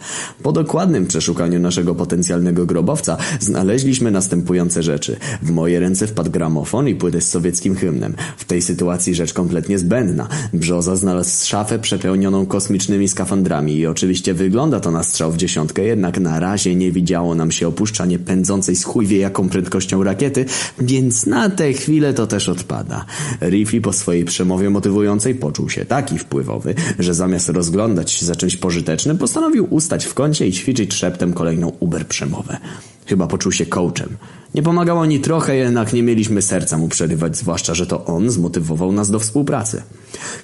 Po 0.43 0.51
dokładnym 0.51 1.07
przeszukaniu 1.07 1.59
naszego 1.59 1.95
potencjalnego 1.95 2.65
grobowca 2.65 3.17
znaleźliśmy 3.39 4.11
następujące 4.11 4.83
rzeczy. 4.83 5.17
W 5.41 5.51
moje 5.51 5.79
ręce 5.79 6.07
wpadł 6.07 6.31
gramofon 6.31 6.87
i 6.87 6.95
płytę 6.95 7.21
z 7.21 7.29
sowieckim 7.29 7.75
hymnem. 7.75 8.15
W 8.37 8.45
tej 8.45 8.61
sytuacji 8.61 9.15
rzecz 9.15 9.33
kompletnie 9.33 9.79
zbędna. 9.79 10.27
Brzoza 10.53 10.95
znalazł 10.95 11.45
szafę 11.45 11.79
przepełnioną 11.79 12.45
kosmicznymi 12.45 13.07
skafandrami 13.07 13.77
i 13.77 13.87
oczywiście 13.87 14.33
wygląda 14.33 14.79
to 14.79 14.91
na 14.91 15.03
strzał 15.03 15.31
w 15.31 15.37
dziesiątkę, 15.37 15.81
jednak 15.81 16.19
na 16.19 16.39
razie 16.39 16.75
nie 16.75 16.91
widziało 16.91 17.35
nam 17.35 17.51
się 17.51 17.67
opuszczanie 17.67 18.12
pędzącej 18.19 18.75
z 18.75 18.83
chuj 18.83 19.05
wie 19.05 19.17
jaką 19.17 19.49
prędkością 19.49 20.03
rakiety, 20.03 20.45
więc 20.79 21.25
na 21.25 21.49
tę 21.49 21.73
chwilę 21.73 22.13
to 22.13 22.27
też 22.27 22.49
odpada. 22.49 23.05
Riffy 23.41 23.81
po 23.81 23.93
swojej 23.93 24.25
przemowie 24.25 24.69
motywującej 24.69 25.35
poczuł 25.35 25.69
się 25.69 25.85
taki 25.85 26.17
wpływowy, 26.19 26.75
że 26.99 27.13
zamiast 27.13 27.49
rozglądać 27.49 28.11
się 28.11 28.25
za 28.25 28.35
czymś 28.35 28.57
pożytecznym, 28.57 29.17
postanowił 29.17 29.67
ustać 29.69 30.05
w 30.05 30.13
kącie 30.13 30.47
i 30.47 30.51
ćwiczyć 30.51 30.93
szeptem 30.93 31.33
kolejną 31.33 31.71
uber 31.79 32.07
przemowę. 32.07 32.57
Chyba 33.05 33.27
poczuł 33.27 33.51
się 33.51 33.65
coachem. 33.65 34.17
Nie 34.55 34.63
pomagało 34.63 35.05
ni 35.05 35.19
trochę, 35.19 35.55
jednak 35.55 35.93
nie 35.93 36.03
mieliśmy 36.03 36.41
serca 36.41 36.77
mu 36.77 36.87
przerywać, 36.87 37.37
zwłaszcza, 37.37 37.73
że 37.73 37.87
to 37.87 38.05
on 38.05 38.29
zmotywował 38.29 38.91
nas 38.91 39.11
do 39.11 39.19
współpracy. 39.19 39.81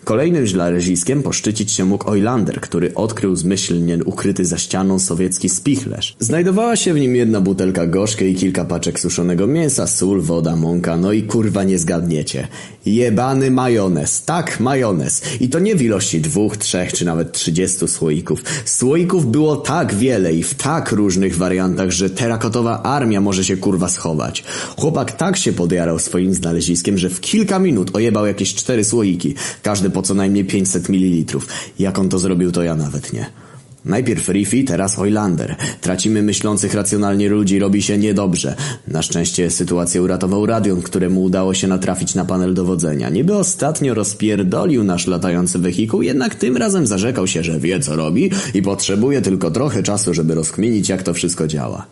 Kolejnym 0.03 0.45
źlareżiskiem 0.45 1.23
poszczycić 1.23 1.71
się 1.71 1.85
mógł 1.85 2.09
Oilander, 2.09 2.61
który 2.61 2.93
odkrył 2.95 3.35
zmyślnie 3.35 4.03
ukryty 4.05 4.45
za 4.45 4.57
ścianą 4.57 4.99
sowiecki 4.99 5.49
spichlerz. 5.49 6.15
Znajdowała 6.19 6.75
się 6.75 6.93
w 6.93 6.99
nim 6.99 7.15
jedna 7.15 7.41
butelka 7.41 7.87
gorzkiej 7.87 8.31
i 8.31 8.35
kilka 8.35 8.65
paczek 8.65 8.99
suszonego 8.99 9.47
mięsa, 9.47 9.87
sól, 9.87 10.21
woda, 10.21 10.55
mąka, 10.55 10.97
no 10.97 11.11
i 11.11 11.23
kurwa 11.23 11.63
nie 11.63 11.79
zgadniecie. 11.79 12.47
Jebany 12.85 13.51
majonez. 13.51 14.25
Tak, 14.25 14.59
majonez. 14.59 15.21
I 15.39 15.49
to 15.49 15.59
nie 15.59 15.75
w 15.75 15.81
ilości 15.81 16.21
dwóch, 16.21 16.57
trzech 16.57 16.93
czy 16.93 17.05
nawet 17.05 17.31
trzydziestu 17.31 17.87
słoików. 17.87 18.43
Słoików 18.65 19.31
było 19.31 19.55
tak 19.55 19.93
wiele 19.93 20.33
i 20.33 20.43
w 20.43 20.53
tak 20.53 20.91
różnych 20.91 21.37
wariantach, 21.37 21.91
że 21.91 22.09
terakotowa 22.09 22.48
armia 22.83 23.21
może 23.21 23.43
się 23.43 23.57
kurwa 23.57 23.89
schować. 23.89 24.43
Chłopak 24.77 25.11
tak 25.11 25.37
się 25.37 25.53
podjarał 25.53 25.99
swoim 25.99 26.33
znaleziskiem, 26.33 26.97
że 26.97 27.09
w 27.09 27.21
kilka 27.21 27.59
minut 27.59 27.95
ojebał 27.95 28.25
jakieś 28.25 28.55
cztery 28.55 28.83
słoiki. 28.83 29.35
Każdy 29.63 29.89
po 29.89 30.01
co 30.01 30.13
najmniej 30.13 30.45
500 30.45 30.89
ml. 30.89 31.39
Jak 31.79 31.99
on 31.99 32.09
to 32.09 32.19
zrobił, 32.19 32.51
to 32.51 32.63
ja 32.63 32.75
nawet 32.75 33.13
nie. 33.13 33.48
Najpierw 33.89 34.29
Riffy, 34.29 34.63
teraz 34.63 34.99
Oilander. 34.99 35.55
Tracimy 35.81 36.21
myślących 36.21 36.73
racjonalnie 36.73 37.29
ludzi, 37.29 37.59
robi 37.59 37.81
się 37.81 37.97
niedobrze. 37.97 38.55
Na 38.87 39.01
szczęście 39.01 39.51
sytuację 39.51 40.01
uratował 40.01 40.45
Radion, 40.45 40.81
któremu 40.81 41.23
udało 41.23 41.53
się 41.53 41.67
natrafić 41.67 42.15
na 42.15 42.25
panel 42.25 42.53
dowodzenia. 42.53 43.09
Niby 43.09 43.35
ostatnio 43.35 43.93
rozpierdolił 43.93 44.83
nasz 44.83 45.07
latający 45.07 45.59
wehikuł, 45.59 46.01
jednak 46.01 46.35
tym 46.35 46.57
razem 46.57 46.87
zarzekał 46.87 47.27
się, 47.27 47.43
że 47.43 47.59
wie 47.59 47.79
co 47.79 47.95
robi 47.95 48.31
i 48.53 48.61
potrzebuje 48.61 49.21
tylko 49.21 49.51
trochę 49.51 49.83
czasu, 49.83 50.13
żeby 50.13 50.35
rozkminić 50.35 50.89
jak 50.89 51.03
to 51.03 51.13
wszystko 51.13 51.47
działa. 51.47 51.85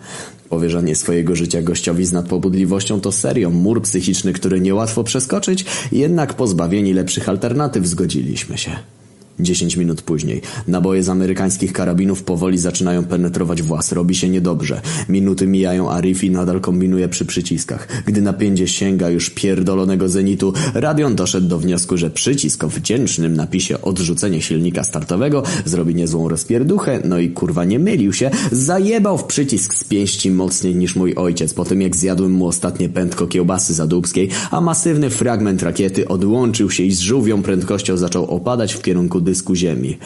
Powierzanie 0.50 0.96
swojego 0.96 1.36
życia 1.36 1.62
gościowi 1.62 2.06
z 2.06 2.12
nadpobudliwością 2.12 3.02
to 3.02 3.12
serio 3.12 3.50
mur 3.50 3.82
psychiczny, 3.82 4.34
który 4.34 4.62
niełatwo 4.62 5.04
przeskoczyć, 5.04 5.66
jednak 5.92 6.34
pozbawieni 6.34 6.94
lepszych 6.94 7.30
alternatyw 7.30 7.88
zgodziliśmy 7.88 8.58
się. 8.58 8.72
Dziesięć 9.40 9.78
minut 9.78 10.02
później. 10.02 10.42
Naboje 10.68 11.04
z 11.04 11.10
amerykańskich 11.10 11.74
karabinów 11.74 12.24
powoli 12.24 12.58
zaczynają 12.58 13.04
penetrować 13.04 13.62
włas. 13.62 13.92
Robi 13.92 14.16
się 14.16 14.30
niedobrze. 14.30 14.82
Minuty 15.10 15.48
mijają, 15.48 15.92
a 15.92 16.02
Riffy 16.02 16.30
nadal 16.30 16.62
kombinuje 16.62 17.10
przy 17.10 17.26
przyciskach. 17.26 17.88
Gdy 18.06 18.22
napięcie 18.22 18.68
sięga 18.68 19.10
już 19.10 19.30
pierdolonego 19.30 20.10
zenitu, 20.10 20.54
Radion 20.74 21.16
doszedł 21.16 21.48
do 21.48 21.60
wniosku, 21.60 21.98
że 21.98 22.10
przycisk 22.10 22.64
o 22.64 22.70
wdzięcznym 22.70 23.36
napisie 23.36 23.82
odrzucenie 23.82 24.42
silnika 24.42 24.84
startowego 24.84 25.44
zrobi 25.66 25.96
niezłą 25.96 26.30
rozpierduchę, 26.30 27.02
no 27.06 27.20
i 27.20 27.30
kurwa 27.30 27.66
nie 27.66 27.80
mylił 27.80 28.14
się, 28.14 28.32
zajebał 28.52 29.18
w 29.18 29.24
przycisk 29.24 29.74
z 29.74 29.84
pięści 29.84 30.32
mocniej 30.32 30.76
niż 30.76 30.96
mój 30.96 31.16
ojciec, 31.16 31.54
po 31.54 31.66
tym 31.66 31.82
jak 31.82 31.96
zjadłem 31.96 32.32
mu 32.32 32.48
ostatnie 32.48 32.90
pętko 32.90 33.28
kiełbasy 33.28 33.74
zadubskiej, 33.74 34.30
a 34.52 34.62
masywny 34.62 35.10
fragment 35.10 35.64
rakiety 35.64 36.08
odłączył 36.08 36.72
się 36.72 36.84
i 36.84 36.92
z 36.92 37.00
żółwią 37.00 37.42
prędkością 37.42 37.98
zaczął 37.98 38.26
opadać 38.26 38.74
w 38.74 38.82
kierunku 38.82 39.22
dysku 39.28 39.56
ziemi. 39.56 39.98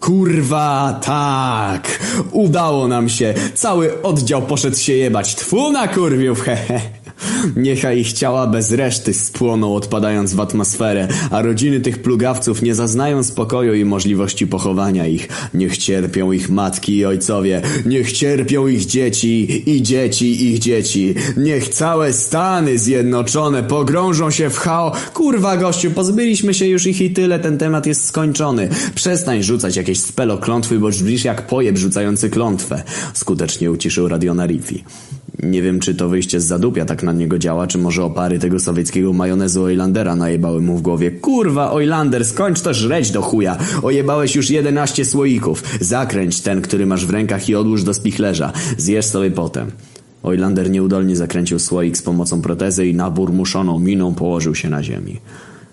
Kurwa, 0.00 1.00
tak! 1.02 2.00
Udało 2.32 2.88
nam 2.88 3.08
się! 3.08 3.34
Cały 3.54 4.02
oddział 4.02 4.42
poszedł 4.42 4.76
się 4.76 4.92
jebać. 4.92 5.34
Tfu 5.34 5.72
na 5.72 5.88
kurwiów, 5.88 6.40
hehe! 6.46 6.80
Niechaj 7.56 8.00
ich 8.00 8.12
ciała 8.12 8.46
bez 8.46 8.72
reszty 8.72 9.14
spłoną 9.14 9.74
odpadając 9.74 10.34
w 10.34 10.40
atmosferę, 10.40 11.08
a 11.30 11.42
rodziny 11.42 11.80
tych 11.80 12.02
plugawców 12.02 12.62
nie 12.62 12.74
zaznają 12.74 13.22
spokoju 13.22 13.74
i 13.74 13.84
możliwości 13.84 14.46
pochowania 14.46 15.06
ich. 15.06 15.28
Niech 15.54 15.78
cierpią 15.78 16.32
ich 16.32 16.50
matki 16.50 16.96
i 16.96 17.04
ojcowie, 17.04 17.62
niech 17.86 18.12
cierpią 18.12 18.66
ich 18.66 18.86
dzieci 18.86 19.62
i 19.70 19.82
dzieci 19.82 20.46
ich 20.46 20.58
dzieci. 20.58 21.14
Niech 21.36 21.68
całe 21.68 22.12
Stany 22.12 22.78
Zjednoczone 22.78 23.62
pogrążą 23.62 24.30
się 24.30 24.50
w 24.50 24.58
chao... 24.58 24.92
Kurwa 25.14 25.56
gościu, 25.56 25.90
pozbyliśmy 25.90 26.54
się 26.54 26.66
już 26.66 26.86
ich 26.86 27.00
i 27.00 27.10
tyle, 27.10 27.38
ten 27.38 27.58
temat 27.58 27.86
jest 27.86 28.04
skończony. 28.04 28.68
Przestań 28.94 29.42
rzucać 29.42 29.76
jakieś 29.76 30.00
spelo 30.00 30.38
klątwy, 30.38 30.78
bo 30.78 30.88
brzmisz 30.88 31.24
jak 31.24 31.46
pojeb 31.46 31.78
rzucający 31.78 32.30
klątwę. 32.30 32.82
Skutecznie 33.14 33.70
uciszył 33.70 34.08
radiona 34.08 34.46
Riffy. 34.46 34.78
Nie 35.42 35.62
wiem, 35.62 35.80
czy 35.80 35.94
to 35.94 36.08
wyjście 36.08 36.40
z 36.40 36.44
zadupia 36.44 36.84
tak 36.84 37.02
na 37.02 37.12
niego 37.12 37.38
działa, 37.38 37.66
czy 37.66 37.78
może 37.78 38.04
opary 38.04 38.38
tego 38.38 38.60
sowieckiego 38.60 39.12
majonezu 39.12 39.62
Oilandera 39.62 40.16
najebały 40.16 40.60
mu 40.60 40.76
w 40.76 40.82
głowie. 40.82 41.10
Kurwa, 41.10 41.72
Oilander, 41.72 42.24
skończ 42.24 42.60
to 42.60 42.74
żreć 42.74 43.10
do 43.10 43.22
chuja. 43.22 43.56
Ojebałeś 43.82 44.36
już 44.36 44.50
11 44.50 45.04
słoików. 45.04 45.62
Zakręć 45.80 46.40
ten, 46.40 46.62
który 46.62 46.86
masz 46.86 47.06
w 47.06 47.10
rękach 47.10 47.48
i 47.48 47.54
odłóż 47.54 47.84
do 47.84 47.94
spichlerza. 47.94 48.52
Zjesz 48.76 49.06
sobie 49.06 49.30
potem. 49.30 49.70
Oilander 50.22 50.70
nieudolnie 50.70 51.16
zakręcił 51.16 51.58
słoik 51.58 51.96
z 51.96 52.02
pomocą 52.02 52.42
protezy 52.42 52.86
i 52.86 52.94
naburmuszoną 52.94 53.78
miną 53.78 54.14
położył 54.14 54.54
się 54.54 54.68
na 54.68 54.82
ziemi. 54.82 55.20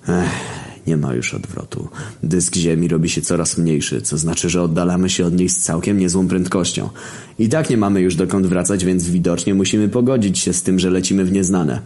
Ech. 0.10 0.67
Nie 0.88 0.98
ma 0.98 1.14
już 1.14 1.34
odwrotu. 1.34 1.88
Dysk 2.24 2.56
Ziemi 2.56 2.88
robi 2.88 3.10
się 3.10 3.22
coraz 3.22 3.58
mniejszy, 3.58 4.02
co 4.02 4.18
znaczy, 4.18 4.50
że 4.50 4.62
oddalamy 4.62 5.10
się 5.10 5.26
od 5.26 5.34
niej 5.34 5.50
z 5.50 5.58
całkiem 5.58 6.00
niezłą 6.00 6.28
prędkością. 6.28 6.90
I 7.40 7.50
tak 7.50 7.70
nie 7.70 7.78
mamy 7.78 8.02
już 8.02 8.16
dokąd 8.16 8.48
wracać, 8.48 8.86
więc 8.86 9.10
widocznie 9.10 9.54
musimy 9.54 9.90
pogodzić 9.90 10.40
się 10.40 10.54
z 10.54 10.64
tym, 10.64 10.80
że 10.80 10.90
lecimy 10.90 11.26
w 11.26 11.32
nieznane. 11.32 11.82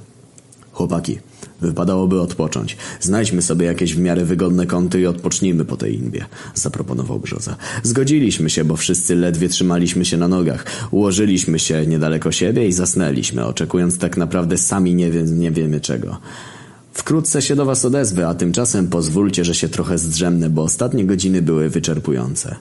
Chłopaki, 0.72 1.20
wypadałoby 1.62 2.22
odpocząć. 2.22 2.78
Znajdźmy 3.00 3.42
sobie 3.42 3.66
jakieś 3.66 3.96
w 3.96 4.00
miarę 4.00 4.26
wygodne 4.26 4.66
kąty 4.66 5.02
i 5.02 5.06
odpocznijmy 5.06 5.66
po 5.66 5.78
tej 5.78 5.96
inbie, 5.96 6.26
zaproponował 6.54 7.20
Brzoza. 7.20 7.56
Zgodziliśmy 7.84 8.50
się, 8.50 8.66
bo 8.66 8.76
wszyscy 8.76 9.16
ledwie 9.16 9.50
trzymaliśmy 9.50 10.06
się 10.06 10.18
na 10.18 10.28
nogach. 10.28 10.66
Ułożyliśmy 10.92 11.60
się 11.60 11.86
niedaleko 11.88 12.32
siebie 12.32 12.68
i 12.68 12.74
zasnęliśmy, 12.74 13.46
oczekując 13.46 13.98
tak 13.98 14.18
naprawdę 14.18 14.58
sami 14.58 14.96
nie, 14.96 15.12
wie, 15.12 15.24
nie 15.24 15.52
wiemy 15.52 15.80
czego. 15.80 16.18
Wkrótce 16.94 17.42
się 17.42 17.56
do 17.56 17.66
was 17.66 17.86
odezwę, 17.86 18.28
a 18.28 18.34
tymczasem 18.34 18.88
pozwólcie, 18.88 19.46
że 19.46 19.56
się 19.56 19.70
trochę 19.70 19.98
zdrzemnę, 19.98 20.50
bo 20.50 20.64
ostatnie 20.64 21.06
godziny 21.06 21.42
były 21.42 21.70
wyczerpujące. 21.70 22.56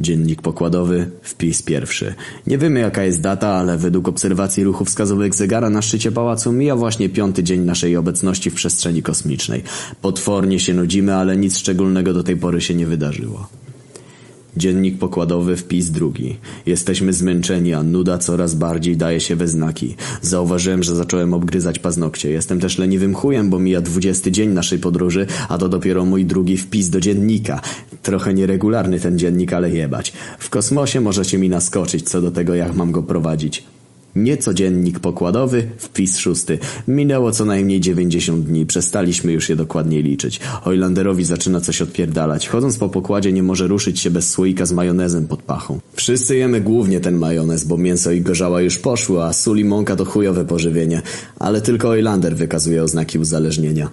Dziennik 0.00 0.42
pokładowy, 0.42 1.10
wpis 1.22 1.62
pierwszy. 1.62 2.14
Nie 2.46 2.58
wiemy 2.58 2.80
jaka 2.80 3.02
jest 3.02 3.20
data, 3.20 3.48
ale 3.48 3.78
według 3.78 4.08
obserwacji 4.08 4.64
ruchu 4.64 4.84
wskazówek 4.84 5.34
zegara 5.34 5.70
na 5.70 5.82
szczycie 5.82 6.12
pałacu 6.12 6.52
mija 6.52 6.76
właśnie 6.76 7.08
piąty 7.08 7.42
dzień 7.42 7.60
naszej 7.60 7.96
obecności 7.96 8.50
w 8.50 8.54
przestrzeni 8.54 9.02
kosmicznej. 9.02 9.62
Potwornie 10.02 10.60
się 10.60 10.74
nudzimy, 10.74 11.14
ale 11.14 11.36
nic 11.36 11.58
szczególnego 11.58 12.12
do 12.12 12.22
tej 12.22 12.36
pory 12.36 12.60
się 12.60 12.74
nie 12.74 12.86
wydarzyło. 12.86 13.48
Dziennik 14.56 14.98
pokładowy, 14.98 15.56
wpis 15.56 15.90
drugi. 15.90 16.36
Jesteśmy 16.66 17.12
zmęczeni, 17.12 17.74
a 17.74 17.82
nuda 17.82 18.18
coraz 18.18 18.54
bardziej 18.54 18.96
daje 18.96 19.20
się 19.20 19.36
we 19.36 19.48
znaki. 19.48 19.96
Zauważyłem, 20.22 20.82
że 20.82 20.96
zacząłem 20.96 21.34
obgryzać 21.34 21.78
paznokcie. 21.78 22.30
Jestem 22.30 22.60
też 22.60 22.78
leniwym 22.78 23.14
chujem, 23.14 23.50
bo 23.50 23.58
mija 23.58 23.80
dwudziesty 23.80 24.32
dzień 24.32 24.50
naszej 24.50 24.78
podróży, 24.78 25.26
a 25.48 25.58
to 25.58 25.68
dopiero 25.68 26.04
mój 26.04 26.24
drugi 26.24 26.56
wpis 26.56 26.90
do 26.90 27.00
dziennika. 27.00 27.60
Trochę 28.02 28.34
nieregularny 28.34 29.00
ten 29.00 29.18
dziennik, 29.18 29.52
ale 29.52 29.70
jebać. 29.70 30.12
W 30.38 30.50
kosmosie 30.50 31.00
możecie 31.00 31.38
mi 31.38 31.48
naskoczyć 31.48 32.08
co 32.08 32.20
do 32.20 32.30
tego, 32.30 32.54
jak 32.54 32.74
mam 32.74 32.92
go 32.92 33.02
prowadzić. 33.02 33.64
Niecodziennik 34.16 35.00
pokładowy, 35.00 35.68
wpis 35.78 36.18
szósty. 36.18 36.58
Minęło 36.88 37.32
co 37.32 37.44
najmniej 37.44 37.80
90 37.80 38.44
dni, 38.44 38.66
przestaliśmy 38.66 39.32
już 39.32 39.48
je 39.48 39.56
dokładnie 39.56 40.02
liczyć. 40.02 40.40
Hojlanderowi 40.40 41.24
zaczyna 41.24 41.60
coś 41.60 41.82
odpierdalać. 41.82 42.48
Chodząc 42.48 42.78
po 42.78 42.88
pokładzie 42.88 43.32
nie 43.32 43.42
może 43.42 43.66
ruszyć 43.66 44.00
się 44.00 44.10
bez 44.10 44.30
słoika 44.30 44.66
z 44.66 44.72
majonezem 44.72 45.26
pod 45.26 45.42
pachą. 45.42 45.80
Wszyscy 45.92 46.36
jemy 46.36 46.60
głównie 46.60 47.00
ten 47.00 47.16
majonez, 47.16 47.64
bo 47.64 47.76
mięso 47.76 48.12
i 48.12 48.20
gorzała 48.20 48.60
już 48.60 48.78
poszły, 48.78 49.22
a 49.22 49.32
sól 49.32 49.58
i 49.58 49.64
mąka 49.64 49.96
to 49.96 50.04
chujowe 50.04 50.44
pożywienie. 50.44 51.02
Ale 51.38 51.60
tylko 51.60 51.88
Hojlander 51.88 52.36
wykazuje 52.36 52.82
oznaki 52.82 53.18
uzależnienia. 53.18 53.90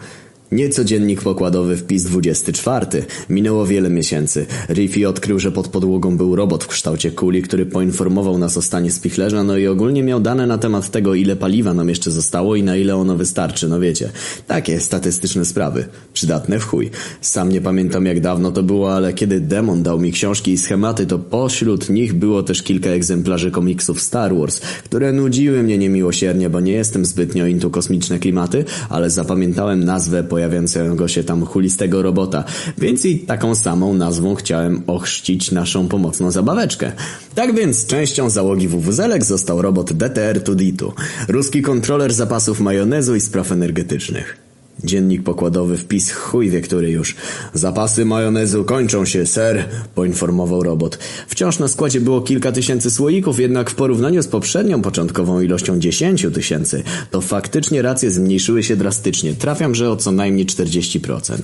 Nieco 0.52 0.84
dziennik 0.84 1.22
pokładowy 1.22 1.78
wpis 1.78 2.04
24. 2.04 2.86
Minęło 3.30 3.66
wiele 3.66 3.90
miesięcy. 3.90 4.46
Riffy 4.70 5.08
odkrył, 5.08 5.40
że 5.40 5.52
pod 5.52 5.68
podłogą 5.68 6.18
był 6.18 6.36
robot 6.36 6.64
w 6.64 6.68
kształcie 6.68 7.12
kuli, 7.12 7.42
który 7.42 7.66
poinformował 7.66 8.38
nas 8.38 8.58
o 8.58 8.62
stanie 8.62 8.92
spichlerza, 8.92 9.44
no 9.44 9.58
i 9.58 9.68
ogólnie 9.68 10.04
miał 10.04 10.20
dane 10.20 10.48
na 10.48 10.58
temat 10.58 10.90
tego, 10.90 11.16
ile 11.16 11.36
paliwa 11.36 11.74
nam 11.74 11.90
jeszcze 11.90 12.12
zostało 12.12 12.56
i 12.56 12.64
na 12.64 12.78
ile 12.78 12.96
ono 12.96 13.16
wystarczy, 13.16 13.68
no 13.68 13.80
wiecie. 13.80 14.10
Takie 14.48 14.80
statystyczne 14.80 15.46
sprawy. 15.46 15.86
Przydatne 16.14 16.60
w 16.60 16.64
chuj. 16.64 16.90
Sam 17.22 17.52
nie 17.52 17.62
pamiętam 17.62 18.06
jak 18.06 18.20
dawno 18.20 18.52
to 18.52 18.64
było, 18.64 18.96
ale 18.96 19.14
kiedy 19.14 19.40
Demon 19.40 19.84
dał 19.84 20.00
mi 20.00 20.12
książki 20.12 20.52
i 20.52 20.58
schematy, 20.58 21.06
to 21.06 21.20
pośród 21.20 21.90
nich 21.90 22.14
było 22.14 22.44
też 22.44 22.64
kilka 22.64 22.90
egzemplarzy 22.90 23.52
komiksów 23.52 24.02
Star 24.02 24.36
Wars, 24.36 24.60
które 24.60 25.14
nudziły 25.14 25.64
mnie 25.64 25.78
niemiłosiernie, 25.78 26.50
bo 26.50 26.60
nie 26.60 26.72
jestem 26.72 27.06
zbytnio 27.06 27.46
intu 27.46 27.70
kosmiczne 27.70 28.20
klimaty, 28.20 28.66
ale 28.90 29.10
zapamiętałem 29.10 29.84
nazwę 29.84 30.24
po 30.24 30.37
pojawiającego 30.38 31.08
się 31.08 31.24
tam 31.24 31.46
chulistego 31.46 32.02
robota, 32.02 32.44
więc 32.78 33.06
i 33.06 33.20
taką 33.20 33.56
samą 33.56 33.94
nazwą 33.94 34.36
chciałem 34.36 34.84
ochrzcić 34.88 35.52
naszą 35.52 35.88
pomocną 35.88 36.32
zabaweczkę. 36.32 36.92
Tak 37.36 37.56
więc 37.56 37.86
częścią 37.86 38.30
załogi 38.30 38.68
WWZelek 38.68 39.24
został 39.24 39.62
robot 39.62 39.92
DTR-2D2, 39.92 40.92
ruski 41.28 41.62
kontroler 41.62 42.14
zapasów 42.14 42.60
majonezu 42.60 43.16
i 43.16 43.22
spraw 43.22 43.52
energetycznych. 43.52 44.47
Dziennik 44.84 45.24
pokładowy 45.24 45.78
wpis 45.78 46.12
chuj 46.12 46.50
wie 46.50 46.62
który 46.62 46.92
już. 46.92 47.16
Zapasy 47.54 48.06
majonezu 48.06 48.64
kończą 48.64 49.06
się, 49.06 49.26
ser, 49.26 49.66
poinformował 49.96 50.64
robot. 50.64 51.00
Wciąż 51.28 51.60
na 51.60 51.68
składzie 51.68 52.02
było 52.02 52.22
kilka 52.22 52.52
tysięcy 52.52 52.92
słoików, 52.92 53.40
jednak 53.40 53.70
w 53.70 53.76
porównaniu 53.76 54.24
z 54.24 54.28
poprzednią 54.28 54.82
początkową 54.82 55.42
ilością 55.42 55.80
dziesięciu 55.80 56.32
tysięcy, 56.32 56.84
to 57.12 57.22
faktycznie 57.22 57.82
racje 57.82 58.12
zmniejszyły 58.12 58.64
się 58.64 58.76
drastycznie. 58.76 59.34
Trafiam, 59.34 59.76
że 59.76 59.92
o 59.92 59.96
co 59.96 60.12
najmniej 60.12 60.46
40%. 60.46 61.36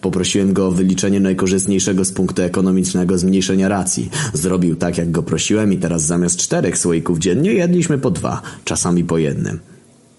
Poprosiłem 0.00 0.52
go 0.52 0.66
o 0.66 0.70
wyliczenie 0.70 1.20
najkorzystniejszego 1.20 2.04
z 2.04 2.12
punktu 2.12 2.42
ekonomicznego 2.42 3.18
zmniejszenia 3.18 3.68
racji. 3.68 4.10
Zrobił 4.32 4.76
tak, 4.76 4.98
jak 4.98 5.10
go 5.10 5.22
prosiłem 5.22 5.72
i 5.72 5.76
teraz 5.76 6.02
zamiast 6.02 6.38
czterech 6.38 6.78
słoików 6.78 7.18
dziennie 7.18 7.52
jedliśmy 7.52 7.98
po 7.98 8.10
dwa, 8.10 8.42
czasami 8.64 9.04
po 9.04 9.18
jednym. 9.18 9.77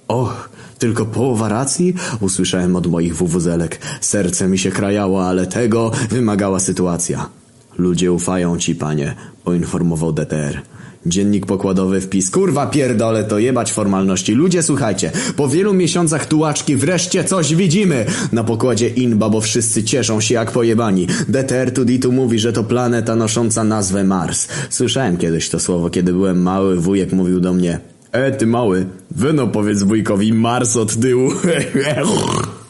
Och, 0.10 0.49
tylko 0.80 1.06
połowa 1.06 1.49
racji? 1.49 1.94
Usłyszałem 2.19 2.76
od 2.76 2.88
moich 2.88 3.15
wuwuzelek. 3.15 3.80
Serce 4.02 4.48
mi 4.48 4.57
się 4.57 4.72
krajało, 4.72 5.27
ale 5.27 5.48
tego 5.48 5.91
wymagała 6.10 6.60
sytuacja. 6.60 7.30
Ludzie 7.77 8.11
ufają 8.11 8.57
ci, 8.57 8.76
panie, 8.76 9.15
poinformował 9.44 10.11
DTR. 10.11 10.61
Dziennik 11.06 11.45
pokładowy 11.45 12.02
wpis. 12.02 12.31
Kurwa 12.31 12.68
pierdole, 12.68 13.23
to 13.23 13.40
jebać 13.40 13.73
formalności. 13.73 14.34
Ludzie, 14.34 14.64
słuchajcie, 14.64 15.11
po 15.36 15.48
wielu 15.48 15.73
miesiącach 15.73 16.26
tułaczki 16.26 16.76
wreszcie 16.76 17.23
coś 17.23 17.56
widzimy. 17.56 18.06
Na 18.31 18.44
pokładzie 18.44 18.88
Inba, 18.88 19.30
bo 19.30 19.41
wszyscy 19.41 19.84
cieszą 19.84 20.22
się 20.22 20.34
jak 20.34 20.52
pojebani. 20.52 21.07
DTR 21.27 21.73
Tuditu 21.73 22.11
mówi, 22.11 22.40
że 22.40 22.53
to 22.53 22.64
planeta 22.64 23.15
nosząca 23.15 23.64
nazwę 23.64 24.03
Mars. 24.03 24.48
Słyszałem 24.69 25.18
kiedyś 25.18 25.49
to 25.49 25.60
słowo, 25.60 25.90
kiedy 25.90 26.14
byłem 26.14 26.41
mały, 26.41 26.80
wujek 26.80 27.14
mówił 27.14 27.40
do 27.40 27.53
mnie 27.53 27.80
E, 28.11 28.31
ty 28.31 28.48
mały, 28.48 28.86
wyno 29.11 29.48
powiedz 29.48 29.84
wujkowi 29.84 30.34
Mars 30.34 30.76
od 30.76 30.99
tyłu. 30.99 31.31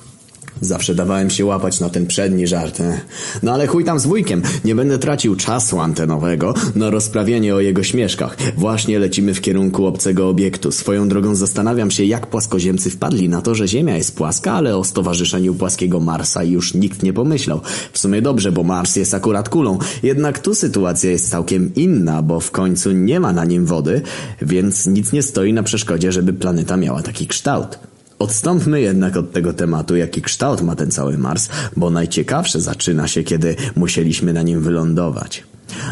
Zawsze 0.61 0.95
dawałem 0.95 1.30
się 1.30 1.45
łapać 1.45 1.80
na 1.80 1.90
ten 1.90 2.07
przedni 2.07 2.48
żart. 2.48 2.80
eh. 2.80 3.02
No 3.44 3.53
ale 3.53 3.68
chuj 3.68 3.84
tam 3.84 3.99
z 3.99 4.06
wujkiem. 4.06 4.41
Nie 4.65 4.76
będę 4.76 4.99
tracił 4.99 5.36
czasu 5.36 5.80
antenowego 5.80 6.53
na 6.76 6.90
rozprawienie 6.90 7.56
o 7.56 7.60
jego 7.60 7.84
śmieszkach. 7.84 8.38
Właśnie 8.57 8.99
lecimy 8.99 9.34
w 9.34 9.41
kierunku 9.41 9.86
obcego 9.86 10.30
obiektu. 10.30 10.72
Swoją 10.72 11.10
drogą 11.10 11.36
zastanawiam 11.36 11.91
się, 11.91 12.03
jak 12.03 12.27
płaskoziemcy 12.27 12.90
wpadli 12.90 13.30
na 13.30 13.41
to, 13.41 13.56
że 13.56 13.68
Ziemia 13.68 13.98
jest 13.98 14.15
płaska, 14.15 14.53
ale 14.53 14.77
o 14.77 14.84
stowarzyszeniu 14.84 15.53
płaskiego 15.56 15.99
Marsa 15.99 16.44
już 16.44 16.73
nikt 16.73 17.03
nie 17.03 17.14
pomyślał. 17.14 17.61
W 17.94 17.99
sumie 17.99 18.22
dobrze, 18.22 18.52
bo 18.52 18.64
Mars 18.64 18.95
jest 18.95 19.14
akurat 19.14 19.49
kulą. 19.49 19.80
Jednak 20.03 20.40
tu 20.40 20.56
sytuacja 20.56 21.11
jest 21.11 21.30
całkiem 21.30 21.72
inna, 21.76 22.22
bo 22.22 22.40
w 22.40 22.52
końcu 22.52 22.91
nie 22.91 23.19
ma 23.19 23.34
na 23.34 23.45
nim 23.45 23.65
wody, 23.65 24.02
więc 24.41 24.88
nic 24.88 25.11
nie 25.11 25.23
stoi 25.23 25.53
na 25.53 25.64
przeszkodzie, 25.64 26.11
żeby 26.11 26.34
planeta 26.34 26.77
miała 26.77 27.02
taki 27.02 27.27
kształt. 27.27 27.80
Odstąpmy 28.20 28.82
jednak 28.82 29.18
od 29.18 29.32
tego 29.32 29.54
tematu, 29.54 29.96
jaki 29.96 30.22
kształt 30.22 30.62
ma 30.62 30.76
ten 30.76 30.91
cały 30.91 31.18
Mars, 31.18 31.50
bo 31.78 31.90
najciekawsze 31.90 32.62
zaczyna 32.62 33.08
się, 33.08 33.24
kiedy 33.24 33.56
musieliśmy 33.76 34.34
na 34.34 34.41
nim 34.41 34.62
wylądować. 34.62 35.44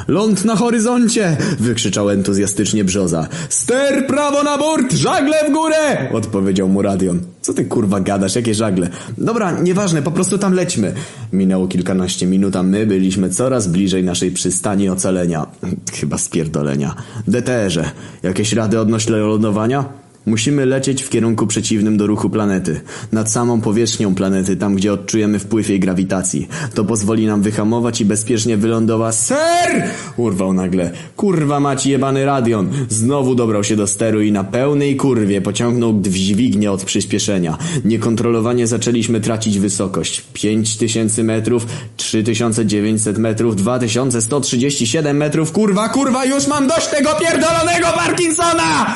Ląd 0.07 0.45
na 0.45 0.55
horyzoncie! 0.55 1.37
wykrzyczał 1.59 2.09
entuzjastycznie 2.09 2.83
Brzoza. 2.83 3.27
Ster 3.49 4.07
prawo 4.07 4.43
na 4.43 4.57
bord, 4.57 4.93
żagle 4.93 5.49
w 5.49 5.53
górę! 5.53 6.09
odpowiedział 6.13 6.69
mu 6.69 6.81
Radion. 6.81 7.19
Co 7.41 7.53
ty 7.53 7.65
kurwa 7.65 7.99
gadasz, 7.99 8.35
jakie 8.35 8.53
żagle? 8.53 8.89
Dobra, 9.17 9.51
nieważne, 9.51 10.01
po 10.01 10.11
prostu 10.11 10.37
tam 10.37 10.53
lećmy. 10.53 10.93
Minęło 11.33 11.67
kilkanaście 11.67 12.27
minut, 12.27 12.55
a 12.55 12.63
my 12.63 12.85
byliśmy 12.85 13.29
coraz 13.29 13.67
bliżej 13.67 14.03
naszej 14.03 14.31
przystani 14.31 14.89
ocalenia. 14.89 15.45
Chyba 15.93 16.17
spierdolenia. 16.17 16.95
DTR-ze, 17.27 17.91
jakieś 18.23 18.53
rady 18.53 18.79
odnośnie 18.79 19.15
lądowania? 19.15 20.06
Musimy 20.27 20.65
lecieć 20.65 21.03
w 21.03 21.09
kierunku 21.09 21.47
przeciwnym 21.47 21.97
do 21.97 22.07
ruchu 22.07 22.29
planety. 22.29 22.81
Nad 23.11 23.31
samą 23.31 23.61
powierzchnią 23.61 24.15
planety, 24.15 24.55
tam 24.55 24.75
gdzie 24.75 24.93
odczujemy 24.93 25.39
wpływ 25.39 25.69
jej 25.69 25.79
grawitacji. 25.79 26.47
To 26.73 26.85
pozwoli 26.85 27.25
nam 27.25 27.41
wyhamować 27.41 28.01
i 28.01 28.05
bezpiecznie 28.05 28.57
wylądować. 28.57 29.15
Ser! 29.15 29.83
Urwał 30.17 30.53
nagle. 30.53 30.91
Kurwa 31.15 31.59
maci 31.59 31.89
jebany 31.89 32.25
radion. 32.25 32.69
Znowu 32.89 33.35
dobrał 33.35 33.63
się 33.63 33.75
do 33.75 33.87
steru 33.87 34.21
i 34.21 34.31
na 34.31 34.43
pełnej 34.43 34.95
kurwie 34.95 35.41
pociągnął 35.41 36.01
dźwignię 36.01 36.71
od 36.71 36.83
przyspieszenia. 36.83 37.57
Niekontrolowanie 37.85 38.67
zaczęliśmy 38.67 39.21
tracić 39.21 39.59
wysokość. 39.59 40.23
5000 40.33 41.23
metrów, 41.23 41.65
3900 41.97 43.17
metrów, 43.17 43.55
2137 43.55 45.17
metrów. 45.17 45.51
Kurwa, 45.51 45.89
kurwa, 45.89 46.25
już 46.25 46.47
mam 46.47 46.67
dość 46.67 46.87
tego 46.87 47.09
pierdolonego 47.15 47.87
Parkinsona! 47.95 48.95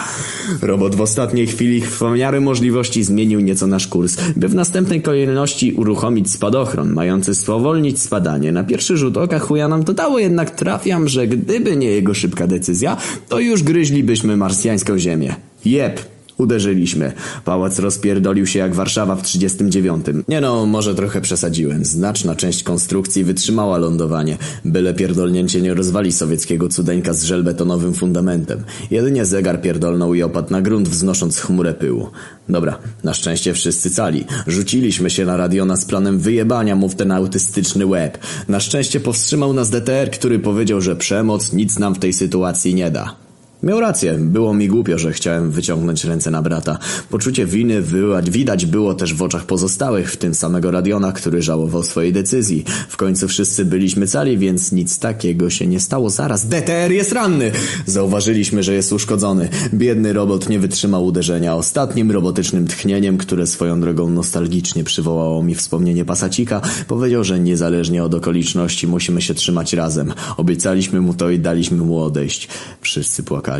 Robot 0.62 0.95
w 0.95 1.02
ostatniej 1.22 1.48
chwili 1.48 1.81
w 1.81 2.02
miarę 2.15 2.39
możliwości 2.39 3.03
zmienił 3.03 3.39
nieco 3.39 3.68
nasz 3.68 3.88
kurs, 3.88 4.18
by 4.35 4.48
w 4.48 4.56
następnej 4.56 5.02
kolejności 5.02 5.73
uruchomić 5.73 6.31
spadochron, 6.31 6.93
mający 6.93 7.35
spowolnić 7.35 8.02
spadanie. 8.02 8.52
Na 8.52 8.64
pierwszy 8.64 8.98
rzut 8.98 9.18
oka 9.18 9.39
chuja 9.39 9.68
nam 9.68 9.84
to 9.84 9.93
dało, 9.93 10.19
jednak 10.19 10.52
trafiam, 10.52 11.07
że 11.07 11.27
gdyby 11.27 11.77
nie 11.77 11.88
jego 11.88 12.14
szybka 12.14 12.48
decyzja, 12.48 12.98
to 13.30 13.39
już 13.39 13.64
gryźlibyśmy 13.64 14.38
marsjańską 14.38 14.99
ziemię. 14.99 15.35
Jep, 15.65 15.99
Uderzyliśmy. 16.42 17.12
Pałac 17.46 17.80
rozpierdolił 17.80 18.48
się 18.48 18.60
jak 18.60 18.76
Warszawa 18.76 19.16
w 19.16 19.22
39. 19.22 20.06
Nie 20.28 20.42
no, 20.42 20.66
może 20.66 20.96
trochę 20.96 21.22
przesadziłem. 21.22 21.86
Znaczna 21.86 22.36
część 22.36 22.64
konstrukcji 22.64 23.24
wytrzymała 23.24 23.78
lądowanie. 23.78 24.38
Byle 24.66 24.94
pierdolnięcie 24.94 25.62
nie 25.62 25.74
rozwali 25.74 26.12
sowieckiego 26.12 26.70
cudeńka 26.70 27.14
z 27.14 27.24
żelbetonowym 27.24 27.94
fundamentem. 27.94 28.64
Jedynie 28.92 29.26
zegar 29.26 29.62
pierdolnął 29.62 30.14
i 30.14 30.24
opadł 30.24 30.52
na 30.52 30.62
grunt, 30.62 30.90
wznosząc 30.90 31.40
chmurę 31.40 31.74
pyłu. 31.74 32.10
Dobra, 32.50 32.78
na 33.04 33.14
szczęście 33.14 33.54
wszyscy 33.54 33.90
cali. 33.90 34.26
Rzuciliśmy 34.48 35.10
się 35.10 35.26
na 35.26 35.38
radiona 35.38 35.76
z 35.76 35.86
planem 35.86 36.20
wyjebania 36.20 36.76
mu 36.76 36.90
w 36.90 36.96
ten 36.96 37.12
autystyczny 37.12 37.86
łeb. 37.86 38.18
Na 38.48 38.60
szczęście 38.60 39.00
powstrzymał 39.00 39.54
nas 39.54 39.70
DTR, 39.70 40.12
który 40.12 40.40
powiedział, 40.40 40.82
że 40.82 40.96
przemoc 40.96 41.54
nic 41.54 41.80
nam 41.80 41.96
w 41.96 42.00
tej 42.00 42.14
sytuacji 42.14 42.76
nie 42.76 42.92
da. 42.92 43.31
Miał 43.64 43.80
rację, 43.80 44.18
było 44.20 44.54
mi 44.54 44.68
głupio, 44.68 44.98
że 44.98 45.14
chciałem 45.14 45.52
wyciągnąć 45.52 46.04
ręce 46.04 46.32
na 46.32 46.42
brata. 46.42 46.78
Poczucie 47.10 47.46
winy 47.46 47.84
widać 48.24 48.66
było 48.66 48.94
też 48.94 49.14
w 49.14 49.22
oczach 49.22 49.46
pozostałych, 49.46 50.12
w 50.12 50.18
tym 50.18 50.36
samego 50.36 50.72
Radiona, 50.72 51.12
który 51.12 51.42
żałował 51.42 51.84
swojej 51.84 52.14
decyzji. 52.14 52.66
W 52.90 52.98
końcu 52.98 53.28
wszyscy 53.28 53.66
byliśmy 53.66 54.08
cali, 54.08 54.38
więc 54.38 54.72
nic 54.72 55.00
takiego 55.00 55.50
się 55.50 55.68
nie 55.68 55.80
stało. 55.80 56.10
Zaraz, 56.10 56.46
DTR 56.48 56.92
jest 56.92 57.12
ranny! 57.12 57.52
Zauważyliśmy, 57.86 58.64
że 58.64 58.74
jest 58.74 58.94
uszkodzony. 58.94 59.50
Biedny 59.74 60.14
robot 60.14 60.50
nie 60.50 60.60
wytrzymał 60.60 61.06
uderzenia. 61.06 61.56
Ostatnim 61.56 62.12
robotycznym 62.12 62.68
tchnieniem, 62.68 63.18
które 63.18 63.48
swoją 63.48 63.82
drogą 63.82 64.10
nostalgicznie 64.10 64.84
przywołało 64.84 65.44
mi 65.44 65.56
wspomnienie 65.56 66.06
Pasacika, 66.06 66.62
powiedział, 66.88 67.24
że 67.24 67.40
niezależnie 67.40 68.04
od 68.04 68.14
okoliczności 68.14 68.88
musimy 68.88 69.22
się 69.22 69.34
trzymać 69.34 69.74
razem. 69.74 70.14
Obiecaliśmy 70.38 71.02
mu 71.02 71.14
to 71.14 71.30
i 71.30 71.40
daliśmy 71.40 71.78
mu 71.78 72.00
odejść. 72.00 72.48
Wszyscy 72.82 73.24
płakali. 73.24 73.51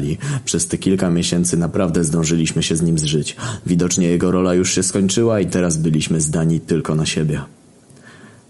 Przez 0.45 0.68
te 0.68 0.77
kilka 0.77 1.09
miesięcy 1.09 1.57
naprawdę 1.57 2.03
zdążyliśmy 2.03 2.63
się 2.63 2.76
z 2.76 2.81
nim 2.81 2.99
zżyć. 2.99 3.35
Widocznie 3.65 4.07
jego 4.07 4.31
rola 4.31 4.53
już 4.53 4.76
się 4.76 4.84
skończyła 4.84 5.39
i 5.39 5.45
teraz 5.45 5.77
byliśmy 5.77 6.22
zdani 6.22 6.59
tylko 6.59 6.95
na 6.95 7.05
siebie. 7.05 7.41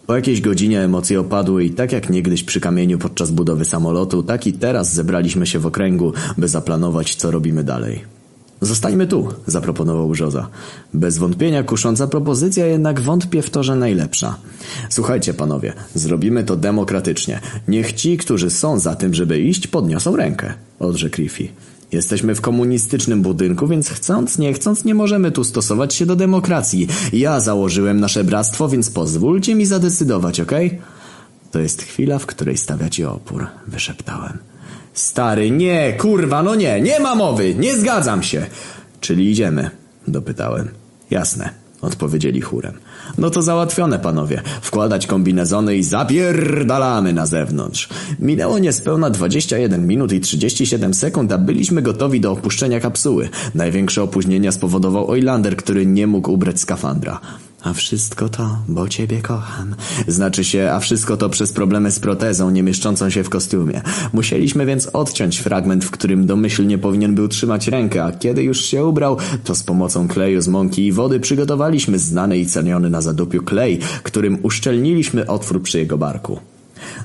Po 0.07 0.15
jakiejś 0.15 0.41
godzinie 0.41 0.81
emocje 0.81 1.19
opadły 1.19 1.65
i 1.65 1.69
tak 1.69 1.91
jak 1.91 2.09
niegdyś 2.09 2.43
przy 2.43 2.59
kamieniu 2.59 2.97
podczas 2.97 3.31
budowy 3.31 3.65
samolotu, 3.65 4.23
tak 4.23 4.47
i 4.47 4.53
teraz 4.53 4.93
zebraliśmy 4.93 5.47
się 5.47 5.59
w 5.59 5.65
okręgu, 5.65 6.13
by 6.38 6.47
zaplanować, 6.47 7.15
co 7.15 7.31
robimy 7.31 7.63
dalej. 7.63 8.20
Zostańmy 8.61 9.07
tu, 9.07 9.27
zaproponował 9.47 10.09
Brzoza. 10.09 10.47
Bez 10.93 11.17
wątpienia 11.17 11.63
kusząca 11.63 12.07
propozycja, 12.07 12.65
jednak 12.65 12.99
wątpię 12.99 13.41
w 13.41 13.49
to, 13.49 13.63
że 13.63 13.75
najlepsza. 13.75 14.35
Słuchajcie, 14.89 15.33
panowie, 15.33 15.73
zrobimy 15.95 16.43
to 16.43 16.55
demokratycznie. 16.55 17.39
Niech 17.67 17.93
ci, 17.93 18.17
którzy 18.17 18.49
są 18.49 18.79
za 18.79 18.95
tym, 18.95 19.13
żeby 19.13 19.39
iść, 19.39 19.67
podniosą 19.67 20.15
rękę, 20.15 20.53
odrzekł 20.79 21.17
Riffy. 21.17 21.47
Jesteśmy 21.91 22.35
w 22.35 22.41
komunistycznym 22.41 23.21
budynku, 23.21 23.67
więc 23.67 23.89
chcąc, 23.89 24.38
nie 24.38 24.53
chcąc, 24.53 24.85
nie 24.85 24.95
możemy 24.95 25.31
tu 25.31 25.43
stosować 25.43 25.93
się 25.93 26.05
do 26.05 26.15
demokracji. 26.15 26.88
Ja 27.13 27.39
założyłem 27.39 27.99
nasze 27.99 28.23
bractwo, 28.23 28.69
więc 28.69 28.89
pozwólcie 28.89 29.55
mi 29.55 29.65
zadecydować? 29.65 30.39
Okay? 30.39 30.79
To 31.51 31.59
jest 31.59 31.81
chwila, 31.81 32.19
w 32.19 32.25
której 32.25 32.57
stawiacie 32.57 33.09
opór, 33.09 33.47
wyszeptałem. 33.67 34.51
Stary, 34.93 35.51
nie, 35.51 35.93
kurwa, 35.93 36.43
no 36.43 36.55
nie, 36.55 36.81
nie 36.81 36.99
ma 36.99 37.15
mowy, 37.15 37.55
nie 37.55 37.77
zgadzam 37.77 38.23
się. 38.23 38.45
Czyli 39.01 39.31
idziemy? 39.31 39.69
Dopytałem. 40.07 40.69
Jasne, 41.09 41.49
odpowiedzieli 41.81 42.41
chórem. 42.41 42.73
No 43.18 43.30
to 43.30 43.41
załatwione, 43.41 43.99
panowie. 43.99 44.41
Wkładać 44.61 45.07
kombinezony 45.07 45.76
i 45.76 45.84
zapierdalamy 45.84 47.13
na 47.13 47.26
zewnątrz. 47.26 47.89
Minęło 48.19 48.59
niespełna 48.59 49.09
21 49.09 49.88
minut 49.88 50.13
i 50.13 50.19
37 50.19 50.93
sekund, 50.93 51.31
a 51.31 51.38
byliśmy 51.38 51.81
gotowi 51.81 52.22
do 52.22 52.31
opuszczenia 52.31 52.80
kapsuły. 52.80 53.30
Największe 53.55 54.03
opóźnienia 54.03 54.51
spowodował 54.51 55.11
Oilander, 55.11 55.55
który 55.55 55.85
nie 55.85 56.07
mógł 56.07 56.31
ubrać 56.31 56.59
skafandra. 56.59 57.19
A 57.63 57.73
wszystko 57.73 58.29
to, 58.29 58.57
bo 58.67 58.89
ciebie 58.89 59.21
kocham. 59.21 59.75
Znaczy 60.07 60.43
się, 60.43 60.71
a 60.71 60.79
wszystko 60.79 61.17
to 61.17 61.29
przez 61.29 61.53
problemy 61.53 61.91
z 61.91 61.99
protezą, 61.99 62.49
nie 62.49 62.63
mieszczącą 62.63 63.09
się 63.09 63.23
w 63.23 63.29
kostiumie. 63.29 63.81
Musieliśmy 64.13 64.65
więc 64.65 64.88
odciąć 64.88 65.38
fragment, 65.38 65.85
w 65.85 65.91
którym 65.91 66.25
domyślnie 66.25 66.77
powinien 66.77 67.15
był 67.15 67.27
trzymać 67.27 67.67
rękę, 67.67 68.03
a 68.03 68.11
kiedy 68.11 68.43
już 68.43 68.61
się 68.61 68.85
ubrał, 68.85 69.17
to 69.43 69.55
z 69.55 69.63
pomocą 69.63 70.07
kleju 70.07 70.41
z 70.41 70.47
mąki 70.47 70.85
i 70.85 70.91
wody 70.91 71.19
przygotowaliśmy 71.19 71.99
znany 71.99 72.38
i 72.38 72.45
ceniony 72.45 72.89
na 72.89 73.01
zadupiu 73.01 73.43
klej, 73.43 73.79
którym 74.03 74.39
uszczelniliśmy 74.43 75.27
otwór 75.27 75.61
przy 75.61 75.79
jego 75.79 75.97
barku. 75.97 76.39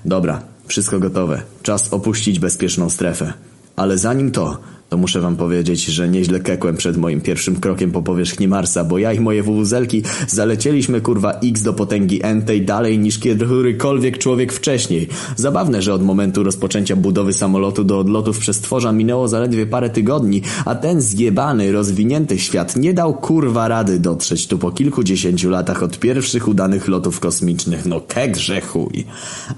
Dobra, 0.05 0.41
wszystko 0.67 1.01
gotowe. 1.01 1.43
Czas 1.63 1.93
opuścić 1.93 2.39
bezpieczną 2.39 2.91
strefę. 2.91 3.33
Ale 3.77 3.99
zanim 3.99 4.31
to, 4.31 4.59
to 4.89 4.97
muszę 4.97 5.21
wam 5.21 5.37
powiedzieć, 5.37 5.85
że 5.85 6.09
nieźle 6.09 6.41
kekłem 6.41 6.77
przed 6.77 6.97
moim 6.97 7.21
pierwszym 7.21 7.57
krokiem 7.61 7.91
po 7.91 8.03
powierzchni 8.03 8.49
Marsa, 8.49 8.85
bo 8.85 8.99
ja 8.99 9.13
i 9.13 9.21
moje 9.21 9.43
wuwuzelki 9.43 10.03
zalecieliśmy 10.29 11.01
kurwa 11.01 11.33
X 11.33 11.63
do 11.63 11.73
potęgi 11.73 12.21
N 12.23 12.43
tej 12.43 12.65
dalej 12.65 12.99
niż 12.99 13.19
kiedykolwiek 13.19 14.19
człowiek 14.19 14.53
wcześniej. 14.53 15.09
Zabawne, 15.37 15.83
że 15.83 15.95
od 15.95 16.03
momentu 16.03 16.43
rozpoczęcia 16.43 16.97
budowy 16.97 17.33
samolotu 17.33 17.85
do 17.85 17.99
odlotów 17.99 18.39
przez 18.39 18.61
tworza 18.61 18.93
minęło 18.93 19.29
zaledwie 19.29 19.67
parę 19.67 19.91
tygodni, 19.91 20.43
a 20.65 20.75
ten 20.75 21.01
zjebany, 21.01 21.73
rozwinięty 21.73 22.39
świat 22.39 22.77
nie 22.77 22.95
dał 22.95 23.15
kurwa 23.15 23.69
rady 23.69 23.99
dotrzeć 23.99 24.47
tu 24.47 24.59
po 24.59 24.71
kilkudziesięciu 24.71 25.51
latach 25.51 25.83
od 25.83 25.99
pierwszych 25.99 26.49
udanych 26.49 26.89
lotów 26.89 27.21
kosmicznych. 27.21 27.87
No 27.87 28.01
kekże 28.01 28.61
chuj. 28.61 29.05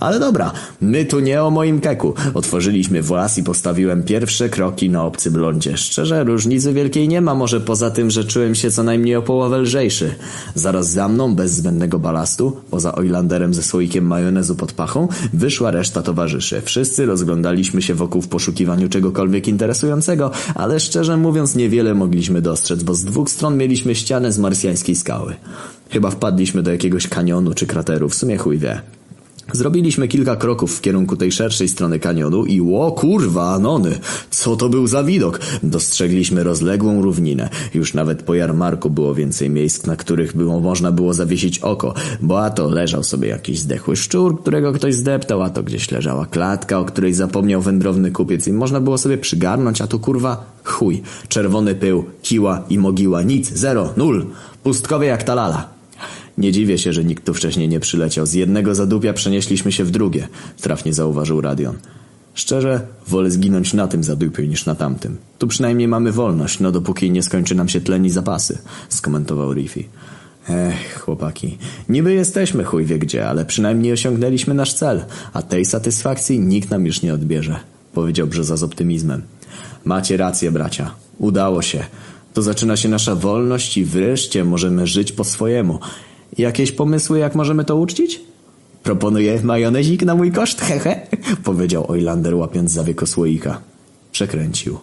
Ale 0.01 0.21
dobra, 0.21 0.53
my 0.81 1.05
tu 1.05 1.21
nie 1.21 1.43
o 1.43 1.51
moim 1.51 1.81
keku. 1.81 2.15
Otworzyliśmy 2.35 3.03
włas 3.03 3.39
i 3.39 3.43
postawiłem 3.43 4.03
pierwsze 4.03 4.49
kroki 4.49 4.91
na 4.91 5.05
obcy 5.19 5.31
blondzie. 5.31 5.77
Szczerze, 5.77 6.25
różnicy 6.25 6.73
wielkiej 6.73 7.09
nie 7.09 7.21
ma, 7.21 7.35
może 7.35 7.61
poza 7.61 7.91
tym, 7.91 8.11
że 8.11 8.25
czułem 8.25 8.55
się 8.55 8.71
co 8.71 8.83
najmniej 8.83 9.17
o 9.17 9.23
połowę 9.23 9.59
lżejszy. 9.59 10.15
Zaraz 10.55 10.91
za 10.91 11.09
mną, 11.09 11.35
bez 11.35 11.53
zbędnego 11.53 11.99
balastu, 11.99 12.57
poza 12.71 12.95
Oilanderem 12.95 13.55
ze 13.55 13.63
słoikiem 13.63 14.07
majonezu 14.07 14.55
pod 14.55 14.73
pachą, 14.73 15.09
wyszła 15.33 15.71
reszta 15.71 16.03
towarzyszy. 16.03 16.63
Wszyscy 16.65 17.07
rozglądaliśmy 17.07 17.83
się 17.83 17.95
wokół 17.95 18.23
w 18.23 18.29
poszukiwaniu 18.29 18.89
czegokolwiek 18.89 19.49
interesującego, 19.49 20.31
ale 20.55 20.81
szczerze 20.81 21.17
mówiąc 21.17 21.55
niewiele 21.55 21.95
mogliśmy 21.95 22.43
dostrzec, 22.43 22.83
bo 22.83 22.95
z 22.95 23.05
dwóch 23.05 23.31
stron 23.31 23.57
mieliśmy 23.57 23.95
ścianę 23.95 24.33
z 24.33 24.39
marsjańskiej 24.39 24.97
skały. 24.97 25.35
Chyba 25.91 26.11
wpadliśmy 26.11 26.63
do 26.63 26.71
jakiegoś 26.71 27.09
kanionu 27.09 27.55
czy 27.55 27.67
krateru, 27.67 28.09
w 28.09 28.15
sumie 28.15 28.37
chuj 28.37 28.59
wie. 28.59 28.81
Zrobiliśmy 29.53 30.09
kilka 30.09 30.37
kroków 30.37 30.77
w 30.77 30.81
kierunku 30.81 31.17
tej 31.17 31.33
szerszej 31.33 31.69
strony 31.69 31.99
kanionu 31.99 32.45
i 32.45 32.61
ło 32.61 32.93
kurwa, 32.93 33.55
Anony! 33.55 33.99
Co 34.31 34.57
to 34.57 34.69
był 34.69 34.87
za 34.87 35.05
widok? 35.05 35.41
Dostrzegliśmy 35.63 36.45
rozległą 36.45 37.03
równinę. 37.03 37.49
Już 37.75 37.95
nawet 37.95 38.23
po 38.23 38.35
jarmarku 38.35 38.91
było 38.91 39.15
więcej 39.15 39.51
miejsc, 39.51 39.87
na 39.87 39.97
których 39.97 40.37
było 40.37 40.61
można 40.61 40.93
było 40.93 41.15
zawiesić 41.15 41.59
oko, 41.59 41.95
bo 42.21 42.45
a 42.45 42.51
to 42.51 42.71
leżał 42.71 43.05
sobie 43.05 43.29
jakiś 43.29 43.59
zdechły 43.59 43.97
szczur, 43.97 44.41
którego 44.41 44.73
ktoś 44.73 44.95
zdeptał, 44.95 45.43
a 45.43 45.51
to 45.51 45.63
gdzieś 45.63 45.91
leżała 45.91 46.27
klatka, 46.27 46.79
o 46.79 46.85
której 46.85 47.15
zapomniał 47.15 47.63
wędrowny 47.63 48.11
kupiec 48.11 48.49
i 48.49 48.53
można 48.53 48.81
było 48.81 48.99
sobie 48.99 49.19
przygarnąć, 49.19 49.81
a 49.81 49.87
tu 49.87 49.99
kurwa 49.99 50.45
chuj. 50.65 51.03
Czerwony 51.29 51.75
pył, 51.75 52.05
kiła 52.23 52.65
i 52.71 52.79
mogiła, 52.79 53.23
nic, 53.23 53.53
zero, 53.53 53.93
nul. 53.97 54.27
Pustkowie 54.63 55.07
jak 55.07 55.23
ta 55.23 55.35
lala. 55.35 55.78
Nie 56.39 56.53
dziwię 56.53 56.79
się, 56.79 56.93
że 56.93 57.05
nikt 57.05 57.27
tu 57.27 57.35
wcześniej 57.35 57.69
nie 57.69 57.81
przyleciał. 57.81 58.27
Z 58.27 58.33
jednego 58.33 58.75
zadupia 58.75 59.13
przenieśliśmy 59.13 59.73
się 59.73 59.85
w 59.85 59.91
drugie, 59.91 60.29
trafnie 60.61 60.93
zauważył 60.93 61.41
Radion. 61.41 61.77
Szczerze, 62.35 62.81
wolę 63.07 63.31
zginąć 63.31 63.75
na 63.75 63.89
tym 63.89 64.05
zadupiu 64.05 64.43
niż 64.43 64.67
na 64.67 64.75
tamtym. 64.75 65.17
Tu 65.39 65.47
przynajmniej 65.47 65.89
mamy 65.89 66.13
wolność, 66.13 66.61
no 66.61 66.73
dopóki 66.73 67.11
nie 67.11 67.23
skończy 67.23 67.55
nam 67.55 67.69
się 67.69 67.81
tlen 67.81 68.07
i 68.07 68.11
zapasy, 68.11 68.59
skomentował 68.89 69.53
Riffy. 69.53 69.85
Ech, 70.49 71.01
chłopaki, 71.01 71.59
niby 71.89 72.15
jesteśmy 72.15 72.65
chuj 72.65 72.85
wie 72.85 72.99
gdzie, 72.99 73.29
ale 73.29 73.45
przynajmniej 73.45 73.93
osiągnęliśmy 73.93 74.55
nasz 74.55 74.75
cel, 74.75 75.05
a 75.33 75.43
tej 75.43 75.65
satysfakcji 75.65 76.41
nikt 76.41 76.71
nam 76.71 76.87
już 76.87 77.03
nie 77.03 77.15
odbierze, 77.15 77.57
powiedział 77.95 78.27
Brzoza 78.27 78.57
z 78.57 78.63
optymizmem. 78.63 79.23
Macie 79.85 80.17
rację, 80.17 80.51
bracia. 80.51 80.91
Udało 81.19 81.63
się. 81.63 81.85
To 82.35 82.43
zaczyna 82.43 82.77
się 82.77 82.89
nasza 82.89 83.15
wolność 83.15 83.79
i 83.79 83.85
wreszcie 83.85 84.45
możemy 84.45 84.87
żyć 84.87 85.13
po 85.13 85.25
swojemu. 85.25 85.79
Jakieś 86.39 86.73
pomysły, 86.73 87.19
jak 87.19 87.35
możemy 87.35 87.65
to 87.65 87.77
uczcić? 87.77 88.21
Proponuję 88.83 89.41
majonezik 89.43 90.03
na 90.03 90.15
mój 90.15 90.33
koszt, 90.33 90.61
hehe, 90.61 91.07
powiedział 91.45 91.91
Oilander 91.91 92.35
łapiąc 92.35 92.71
zawieko 92.71 93.07
słoika. 93.07 93.61
Przekręcił. 94.13 94.79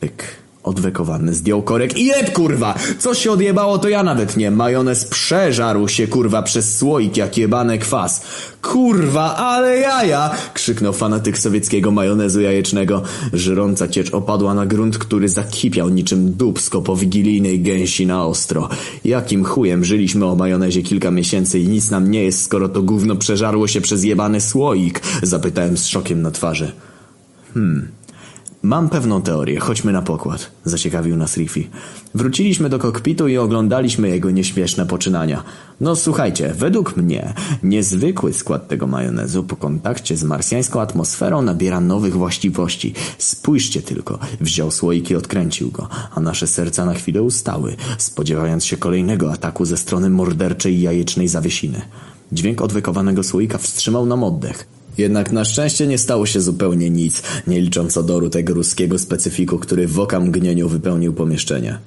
Pyk. 0.00 0.43
Odwekowany 0.64 1.34
zdjął 1.34 1.62
korek 1.62 1.98
i 1.98 2.04
jeb 2.04 2.32
kurwa! 2.32 2.74
Co 2.98 3.14
się 3.14 3.30
odjebało 3.30 3.78
to 3.78 3.88
ja 3.88 4.02
nawet 4.02 4.36
nie. 4.36 4.50
Majonez 4.50 5.04
przeżarł 5.04 5.88
się 5.88 6.06
kurwa 6.06 6.42
przez 6.42 6.78
słoik 6.78 7.16
jak 7.16 7.38
jebane 7.38 7.78
kwas. 7.78 8.22
Kurwa, 8.62 9.36
ale 9.36 9.76
jaja! 9.76 10.30
Krzyknął 10.54 10.92
fanatyk 10.92 11.38
sowieckiego 11.38 11.90
majonezu 11.90 12.40
jajecznego. 12.40 13.02
Żrąca 13.32 13.88
ciecz 13.88 14.14
opadła 14.14 14.54
na 14.54 14.66
grunt, 14.66 14.98
który 14.98 15.28
zakipiał 15.28 15.88
niczym 15.88 16.32
dubsko 16.32 16.82
po 16.82 16.96
wigilijnej 16.96 17.60
gęsi 17.60 18.06
na 18.06 18.26
ostro. 18.26 18.68
Jakim 19.04 19.44
chujem 19.44 19.84
żyliśmy 19.84 20.26
o 20.26 20.36
majonezie 20.36 20.82
kilka 20.82 21.10
miesięcy 21.10 21.58
i 21.58 21.68
nic 21.68 21.90
nam 21.90 22.10
nie 22.10 22.24
jest, 22.24 22.42
skoro 22.42 22.68
to 22.68 22.82
gówno 22.82 23.16
przeżarło 23.16 23.68
się 23.68 23.80
przez 23.80 24.04
jebany 24.04 24.40
słoik? 24.40 25.00
Zapytałem 25.22 25.76
z 25.76 25.86
szokiem 25.86 26.22
na 26.22 26.30
twarzy. 26.30 26.72
Hmm... 27.54 28.03
Mam 28.64 28.88
pewną 28.88 29.22
teorię, 29.22 29.60
chodźmy 29.60 29.92
na 29.92 30.02
pokład, 30.02 30.50
zaciekawił 30.64 31.16
nas 31.16 31.36
Riffy. 31.36 31.64
Wróciliśmy 32.14 32.68
do 32.68 32.78
kokpitu 32.78 33.28
i 33.28 33.36
oglądaliśmy 33.36 34.08
jego 34.08 34.30
nieśmieszne 34.30 34.86
poczynania. 34.86 35.42
No 35.80 35.96
słuchajcie, 35.96 36.54
według 36.54 36.96
mnie 36.96 37.34
niezwykły 37.62 38.32
skład 38.32 38.68
tego 38.68 38.86
majonezu 38.86 39.44
po 39.44 39.56
kontakcie 39.56 40.16
z 40.16 40.24
marsjańską 40.24 40.80
atmosferą 40.80 41.42
nabiera 41.42 41.80
nowych 41.80 42.14
właściwości. 42.14 42.94
Spójrzcie 43.18 43.82
tylko, 43.82 44.18
wziął 44.40 44.70
słoik 44.70 45.10
i 45.10 45.16
odkręcił 45.16 45.70
go, 45.70 45.88
a 46.14 46.20
nasze 46.20 46.46
serca 46.46 46.84
na 46.84 46.94
chwilę 46.94 47.22
ustały, 47.22 47.76
spodziewając 47.98 48.64
się 48.64 48.76
kolejnego 48.76 49.32
ataku 49.32 49.64
ze 49.64 49.76
strony 49.76 50.10
morderczej 50.10 50.80
jajecznej 50.80 51.28
zawiesiny. 51.28 51.80
Dźwięk 52.32 52.62
odwykowanego 52.62 53.22
słoika 53.22 53.58
wstrzymał 53.58 54.06
nam 54.06 54.24
oddech. 54.24 54.73
Jednak 54.98 55.32
na 55.32 55.44
szczęście 55.44 55.86
nie 55.86 55.98
stało 55.98 56.26
się 56.26 56.40
zupełnie 56.40 56.90
nic, 56.90 57.22
nie 57.46 57.60
licząc 57.60 57.96
odoru 57.96 58.30
tego 58.30 58.54
ruskiego 58.54 58.98
specyfiku, 58.98 59.58
który 59.58 59.86
w 59.88 60.00
oka 60.00 60.20
mgnieniu 60.20 60.68
wypełnił 60.68 61.12
pomieszczenie. 61.12 61.78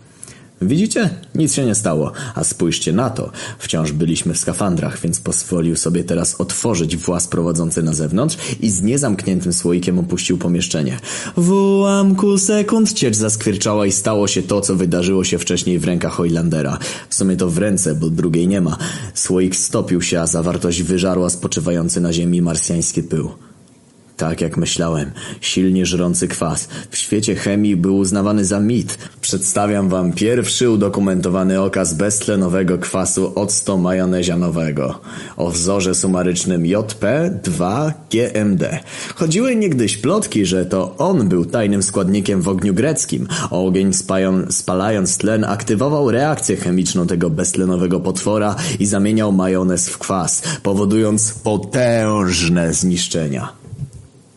Widzicie? 0.61 1.09
Nic 1.35 1.53
się 1.53 1.65
nie 1.65 1.75
stało. 1.75 2.11
A 2.35 2.43
spójrzcie 2.43 2.93
na 2.93 3.09
to. 3.09 3.31
Wciąż 3.59 3.91
byliśmy 3.91 4.33
w 4.33 4.37
skafandrach, 4.37 4.99
więc 4.99 5.19
pozwolił 5.19 5.75
sobie 5.75 6.03
teraz 6.03 6.41
otworzyć 6.41 6.97
włas 6.97 7.27
prowadzący 7.27 7.83
na 7.83 7.93
zewnątrz 7.93 8.37
i 8.61 8.69
z 8.69 8.81
niezamkniętym 8.81 9.53
słoikiem 9.53 9.99
opuścił 9.99 10.37
pomieszczenie. 10.37 10.99
W 11.37 11.51
ułamku 11.51 12.37
sekund 12.37 12.93
ciecz 12.93 13.15
zaskwierczała 13.15 13.85
i 13.85 13.91
stało 13.91 14.27
się 14.27 14.43
to, 14.43 14.61
co 14.61 14.75
wydarzyło 14.75 15.23
się 15.23 15.37
wcześniej 15.37 15.79
w 15.79 15.85
rękach 15.85 16.13
Hoylandera. 16.13 16.77
W 17.09 17.15
sumie 17.15 17.37
to 17.37 17.49
w 17.49 17.57
ręce, 17.57 17.95
bo 17.95 18.09
drugiej 18.09 18.47
nie 18.47 18.61
ma. 18.61 18.77
Słoik 19.13 19.55
stopił 19.55 20.01
się, 20.01 20.19
a 20.19 20.27
zawartość 20.27 20.83
wyżarła 20.83 21.29
spoczywający 21.29 22.01
na 22.01 22.13
ziemi 22.13 22.41
marsjański 22.41 23.03
pył. 23.03 23.46
Tak 24.17 24.41
jak 24.41 24.57
myślałem, 24.57 25.11
silnie 25.41 25.85
żrący 25.85 26.27
kwas 26.27 26.67
w 26.89 26.97
świecie 26.97 27.35
chemii 27.35 27.75
był 27.75 27.97
uznawany 27.97 28.45
za 28.45 28.59
mit. 28.59 28.97
Przedstawiam 29.21 29.89
wam 29.89 30.13
pierwszy 30.13 30.69
udokumentowany 30.69 31.61
okaz 31.61 31.93
beztlenowego 31.93 32.77
kwasu 32.77 33.31
octo 33.35 33.77
majonezianowego 33.77 34.99
o 35.37 35.51
wzorze 35.51 35.95
sumarycznym 35.95 36.63
JP2GMD. 36.63 38.77
Chodziły 39.15 39.55
niegdyś 39.55 39.97
plotki, 39.97 40.45
że 40.45 40.65
to 40.65 40.95
on 40.97 41.29
był 41.29 41.45
tajnym 41.45 41.83
składnikiem 41.83 42.41
w 42.41 42.47
ogniu 42.47 42.73
greckim. 42.73 43.27
Ogień 43.51 43.91
spalając 44.49 45.17
tlen 45.17 45.43
aktywował 45.43 46.11
reakcję 46.11 46.55
chemiczną 46.55 47.07
tego 47.07 47.29
beztlenowego 47.29 47.99
potwora 47.99 48.55
i 48.79 48.85
zamieniał 48.85 49.31
majonez 49.31 49.89
w 49.89 49.97
kwas, 49.97 50.43
powodując 50.63 51.33
potężne 51.33 52.73
zniszczenia. 52.73 53.66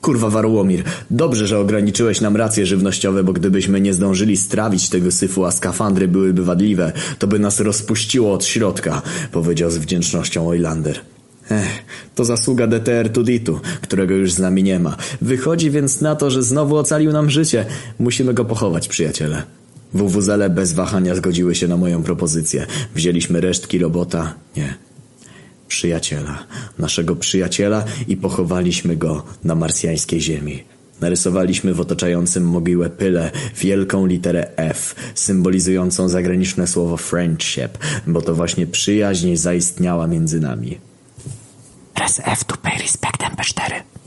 Kurwa 0.00 0.30
Warłomir, 0.30 0.84
dobrze, 1.10 1.46
że 1.46 1.58
ograniczyłeś 1.58 2.20
nam 2.20 2.36
racje 2.36 2.66
żywnościowe, 2.66 3.24
bo 3.24 3.32
gdybyśmy 3.32 3.80
nie 3.80 3.94
zdążyli 3.94 4.36
strawić 4.36 4.88
tego 4.88 5.12
syfu, 5.12 5.44
a 5.44 5.50
skafandry 5.50 6.08
byłyby 6.08 6.44
wadliwe, 6.44 6.92
to 7.18 7.26
by 7.26 7.38
nas 7.38 7.60
rozpuściło 7.60 8.32
od 8.32 8.44
środka, 8.44 9.02
powiedział 9.32 9.70
z 9.70 9.78
wdzięcznością 9.78 10.48
Oilander. 10.48 11.00
Ech, 11.50 11.84
to 12.14 12.24
zasługa 12.24 12.66
DTR 12.66 13.12
Tuditu, 13.12 13.60
którego 13.82 14.14
już 14.14 14.32
z 14.32 14.38
nami 14.38 14.62
nie 14.62 14.78
ma. 14.78 14.96
Wychodzi 15.22 15.70
więc 15.70 16.00
na 16.00 16.16
to, 16.16 16.30
że 16.30 16.42
znowu 16.42 16.76
ocalił 16.76 17.12
nam 17.12 17.30
życie. 17.30 17.66
Musimy 17.98 18.34
go 18.34 18.44
pochować, 18.44 18.88
przyjaciele. 18.88 19.42
WWZele 19.94 20.50
bez 20.50 20.72
wahania 20.72 21.14
zgodziły 21.14 21.54
się 21.54 21.68
na 21.68 21.76
moją 21.76 22.02
propozycję. 22.02 22.66
Wzięliśmy 22.94 23.40
resztki 23.40 23.78
robota. 23.78 24.34
Nie, 24.56 24.74
przyjaciela, 25.70 26.44
naszego 26.78 27.16
przyjaciela 27.16 27.84
i 28.08 28.16
pochowaliśmy 28.16 28.96
go 28.96 29.22
na 29.44 29.54
marsjańskiej 29.54 30.20
ziemi. 30.20 30.64
Narysowaliśmy 31.00 31.74
w 31.74 31.80
otaczającym 31.80 32.44
mogiłę 32.44 32.90
pyle 32.90 33.30
wielką 33.56 34.06
literę 34.06 34.56
F, 34.56 34.94
symbolizującą 35.14 36.08
zagraniczne 36.08 36.66
słowo 36.66 36.96
friendship, 36.96 37.78
bo 38.06 38.22
to 38.22 38.34
właśnie 38.34 38.66
przyjaźń 38.66 39.36
zaistniała 39.36 40.06
między 40.06 40.40
nami. 40.40 40.78
Press 41.94 42.20
F 42.24 42.44
to 42.44 42.56
pay 42.56 42.78
respect 42.78 43.20
MP4. 43.22 43.99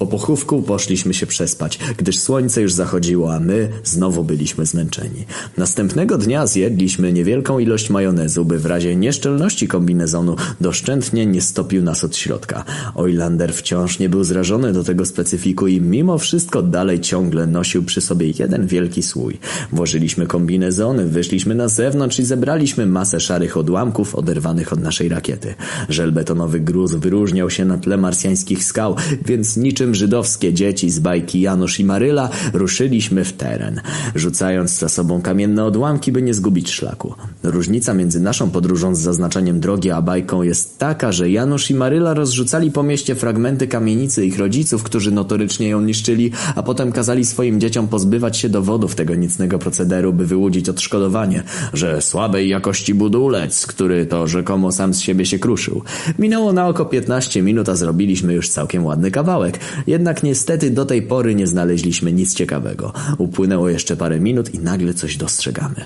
Po 0.00 0.06
pochówku 0.06 0.62
poszliśmy 0.62 1.14
się 1.14 1.26
przespać, 1.26 1.78
gdyż 1.96 2.18
słońce 2.18 2.62
już 2.62 2.72
zachodziło, 2.72 3.34
a 3.34 3.40
my 3.40 3.68
znowu 3.84 4.24
byliśmy 4.24 4.66
zmęczeni. 4.66 5.24
Następnego 5.56 6.18
dnia 6.18 6.46
zjedliśmy 6.46 7.12
niewielką 7.12 7.58
ilość 7.58 7.90
majonezu, 7.90 8.44
by 8.44 8.58
w 8.58 8.66
razie 8.66 8.96
nieszczelności 8.96 9.68
kombinezonu 9.68 10.36
doszczętnie 10.60 11.26
nie 11.26 11.40
stopił 11.40 11.82
nas 11.82 12.04
od 12.04 12.16
środka. 12.16 12.64
Oilander 12.94 13.54
wciąż 13.54 13.98
nie 13.98 14.08
był 14.08 14.24
zrażony 14.24 14.72
do 14.72 14.84
tego 14.84 15.06
specyfiku 15.06 15.66
i 15.66 15.80
mimo 15.80 16.18
wszystko 16.18 16.62
dalej 16.62 17.00
ciągle 17.00 17.46
nosił 17.46 17.82
przy 17.82 18.00
sobie 18.00 18.32
jeden 18.38 18.66
wielki 18.66 19.02
słój. 19.02 19.38
Włożyliśmy 19.72 20.26
kombinezony, 20.26 21.06
wyszliśmy 21.06 21.54
na 21.54 21.68
zewnątrz 21.68 22.18
i 22.18 22.24
zebraliśmy 22.24 22.86
masę 22.86 23.20
szarych 23.20 23.56
odłamków 23.56 24.14
oderwanych 24.14 24.72
od 24.72 24.80
naszej 24.80 25.08
rakiety. 25.08 25.54
Żelbetonowy 25.88 26.60
gruz 26.60 26.94
wyróżniał 26.94 27.50
się 27.50 27.64
na 27.64 27.78
tle 27.78 27.96
marsjańskich 27.96 28.64
skał, 28.64 28.96
więc 29.26 29.56
niczym 29.56 29.89
żydowskie 29.94 30.54
dzieci 30.54 30.90
z 30.90 30.98
bajki 30.98 31.40
Janusz 31.40 31.80
i 31.80 31.84
Maryla 31.84 32.28
ruszyliśmy 32.52 33.24
w 33.24 33.32
teren, 33.32 33.80
rzucając 34.14 34.78
za 34.78 34.88
sobą 34.88 35.22
kamienne 35.22 35.64
odłamki, 35.64 36.12
by 36.12 36.22
nie 36.22 36.34
zgubić 36.34 36.70
szlaku. 36.70 37.14
Różnica 37.42 37.94
między 37.94 38.20
naszą 38.20 38.50
podróżą 38.50 38.94
z 38.94 38.98
zaznaczeniem 38.98 39.60
drogi 39.60 39.90
a 39.90 40.02
bajką 40.02 40.42
jest 40.42 40.78
taka, 40.78 41.12
że 41.12 41.30
Janusz 41.30 41.70
i 41.70 41.74
Maryla 41.74 42.14
rozrzucali 42.14 42.70
po 42.70 42.82
mieście 42.82 43.14
fragmenty 43.14 43.68
kamienicy 43.68 44.26
ich 44.26 44.38
rodziców, 44.38 44.82
którzy 44.82 45.10
notorycznie 45.12 45.68
ją 45.68 45.80
niszczyli, 45.80 46.30
a 46.54 46.62
potem 46.62 46.92
kazali 46.92 47.24
swoim 47.24 47.60
dzieciom 47.60 47.88
pozbywać 47.88 48.36
się 48.36 48.48
dowodów 48.48 48.94
tego 48.94 49.14
nicnego 49.14 49.58
procederu, 49.58 50.12
by 50.12 50.26
wyłudzić 50.26 50.68
odszkodowanie, 50.68 51.42
że 51.72 52.02
słabej 52.02 52.48
jakości 52.48 52.94
budulec, 52.94 53.66
który 53.66 54.06
to 54.06 54.26
rzekomo 54.26 54.72
sam 54.72 54.94
z 54.94 55.00
siebie 55.00 55.26
się 55.26 55.38
kruszył. 55.38 55.82
Minęło 56.18 56.52
na 56.52 56.68
oko 56.68 56.84
15 56.84 57.42
minut, 57.42 57.68
a 57.68 57.74
zrobiliśmy 57.74 58.34
już 58.34 58.48
całkiem 58.48 58.84
ładny 58.84 59.10
kawałek. 59.10 59.58
Jednak 59.86 60.22
niestety 60.22 60.70
do 60.70 60.84
tej 60.84 61.02
pory 61.02 61.34
nie 61.34 61.46
znaleźliśmy 61.46 62.12
nic 62.12 62.34
ciekawego. 62.34 62.92
Upłynęło 63.18 63.68
jeszcze 63.68 63.96
parę 63.96 64.20
minut 64.20 64.54
i 64.54 64.58
nagle 64.58 64.94
coś 64.94 65.16
dostrzegamy. 65.16 65.84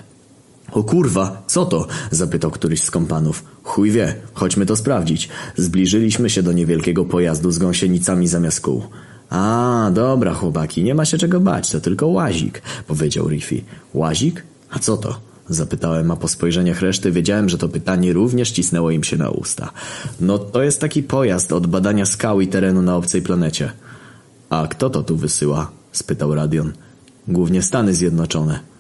O 0.73 0.83
kurwa, 0.83 1.43
co 1.47 1.67
to? 1.67 1.87
zapytał 2.11 2.51
któryś 2.51 2.83
z 2.83 2.91
kompanów. 2.91 3.45
Chuj 3.63 3.91
wie, 3.91 4.15
chodźmy 4.35 4.67
to 4.67 4.77
sprawdzić. 4.77 5.29
Zbliżyliśmy 5.57 6.31
się 6.31 6.43
do 6.43 6.53
niewielkiego 6.53 7.05
pojazdu 7.05 7.51
z 7.51 7.59
gąsienicami 7.59 8.29
zamiast 8.29 8.61
kół. 8.61 8.83
A, 9.31 9.91
dobra 9.95 10.35
chłopaki, 10.35 10.83
nie 10.83 10.95
ma 10.95 11.05
się 11.05 11.19
czego 11.19 11.41
bać, 11.41 11.71
to 11.71 11.81
tylko 11.81 12.07
łazik, 12.07 12.63
powiedział 12.87 13.29
Riffy. 13.29 13.61
Łazik? 13.95 14.43
A 14.71 14.79
co 14.79 14.97
to? 14.97 15.34
Zapytałem, 15.49 16.11
a 16.11 16.17
po 16.17 16.29
spojrzeniach 16.29 16.81
reszty 16.81 17.13
wiedziałem, 17.13 17.49
że 17.49 17.59
to 17.59 17.69
pytanie 17.69 18.13
również 18.13 18.53
cisnęło 18.53 18.91
im 18.91 19.05
się 19.05 19.17
na 19.17 19.31
usta. 19.31 19.73
No 20.21 20.39
to 20.39 20.63
jest 20.63 20.81
taki 20.81 21.03
pojazd 21.03 21.53
od 21.53 21.67
badania 21.67 22.07
skał 22.07 22.41
i 22.41 22.49
terenu 22.49 22.83
na 22.83 22.97
obcej 22.97 23.23
planecie. 23.23 23.73
A 24.51 24.67
kto 24.67 24.91
to 24.91 25.03
tu 25.03 25.17
wysyła? 25.17 25.71
spytał 25.93 26.35
Radion. 26.35 26.73
Głównie 27.29 27.63
Stany 27.63 27.95
Zjednoczone. 27.95 28.74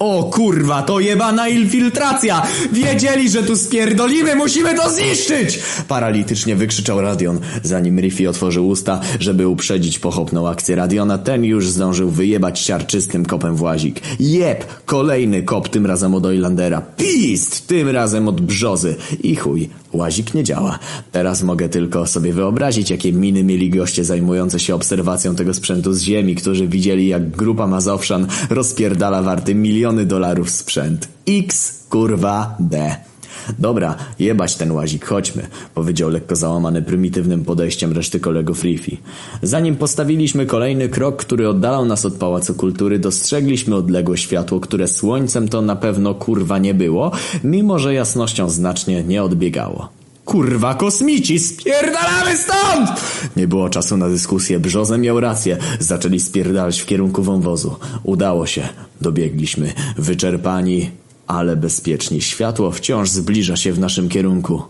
O 0.00 0.24
kurwa, 0.24 0.82
to 0.82 1.00
jebana 1.00 1.48
infiltracja! 1.48 2.42
Wiedzieli, 2.72 3.30
że 3.30 3.42
tu 3.42 3.56
spierdolimy, 3.56 4.36
musimy 4.36 4.74
to 4.74 4.90
zniszczyć! 4.90 5.60
Paralitycznie 5.88 6.56
wykrzyczał 6.56 7.00
Radion. 7.00 7.40
Zanim 7.62 8.00
Riffy 8.00 8.28
otworzył 8.28 8.68
usta, 8.68 9.00
żeby 9.18 9.48
uprzedzić 9.48 9.98
pochopną 9.98 10.48
akcję 10.48 10.76
Radiona, 10.76 11.18
ten 11.18 11.44
już 11.44 11.68
zdążył 11.68 12.10
wyjebać 12.10 12.60
siarczystym 12.60 13.26
kopem 13.26 13.56
w 13.56 13.62
łazik. 13.62 14.00
Jeb! 14.20 14.64
Kolejny 14.84 15.42
kop, 15.42 15.68
tym 15.68 15.86
razem 15.86 16.14
od 16.14 16.26
Oilandera. 16.26 16.80
Pist! 16.80 17.66
Tym 17.66 17.88
razem 17.88 18.28
od 18.28 18.40
Brzozy. 18.40 18.96
I 19.22 19.36
chuj, 19.36 19.70
łazik 19.92 20.34
nie 20.34 20.44
działa. 20.44 20.78
Teraz 21.12 21.42
mogę 21.42 21.68
tylko 21.68 22.06
sobie 22.06 22.32
wyobrazić, 22.32 22.90
jakie 22.90 23.12
miny 23.12 23.44
mieli 23.44 23.70
goście 23.70 24.04
zajmujące 24.04 24.60
się 24.60 24.74
obserwacją 24.74 25.34
tego 25.34 25.54
sprzętu 25.54 25.92
z 25.92 26.02
ziemi, 26.02 26.34
którzy 26.34 26.68
widzieli, 26.68 27.08
jak 27.08 27.30
grupa 27.30 27.66
Mazowszan 27.66 28.26
rozpierdala 28.50 29.22
warty 29.22 29.54
miliony 29.54 30.06
dolarów 30.06 30.50
sprzęt. 30.50 31.08
X 31.28 31.80
kurwa 31.88 32.56
D. 32.60 32.96
Dobra, 33.58 33.96
jebać 34.18 34.54
ten 34.54 34.72
łazik, 34.72 35.04
chodźmy, 35.04 35.46
powiedział 35.74 36.10
lekko 36.10 36.36
załamany 36.36 36.82
prymitywnym 36.82 37.44
podejściem 37.44 37.92
reszty 37.92 38.20
kolegów 38.20 38.62
Riffy. 38.62 38.96
Zanim 39.42 39.76
postawiliśmy 39.76 40.46
kolejny 40.46 40.88
krok, 40.88 41.16
który 41.16 41.48
oddalał 41.48 41.84
nas 41.84 42.04
od 42.04 42.14
Pałacu 42.14 42.54
Kultury, 42.54 42.98
dostrzegliśmy 42.98 43.74
odległe 43.76 44.18
światło, 44.18 44.60
które 44.60 44.88
słońcem 44.88 45.48
to 45.48 45.62
na 45.62 45.76
pewno 45.76 46.14
kurwa 46.14 46.58
nie 46.58 46.74
było, 46.74 47.12
mimo 47.44 47.78
że 47.78 47.94
jasnością 47.94 48.50
znacznie 48.50 49.04
nie 49.04 49.22
odbiegało. 49.22 49.88
Kurwa 50.24 50.74
kosmici, 50.74 51.38
spierdalamy 51.38 52.36
stąd! 52.36 52.90
Nie 53.36 53.48
było 53.48 53.70
czasu 53.70 53.96
na 53.96 54.08
dyskusję, 54.08 54.60
Brzoza 54.60 54.98
miał 54.98 55.20
rację. 55.20 55.56
Zaczęli 55.78 56.20
spierdalać 56.20 56.80
w 56.80 56.86
kierunku 56.86 57.22
wąwozu. 57.22 57.76
Udało 58.02 58.46
się. 58.46 58.68
Dobiegliśmy, 59.00 59.72
wyczerpani, 59.98 60.90
ale 61.30 61.56
bezpieczni. 61.56 62.20
Światło 62.20 62.70
wciąż 62.70 63.10
zbliża 63.10 63.56
się 63.56 63.72
w 63.72 63.78
naszym 63.78 64.08
kierunku. 64.08 64.62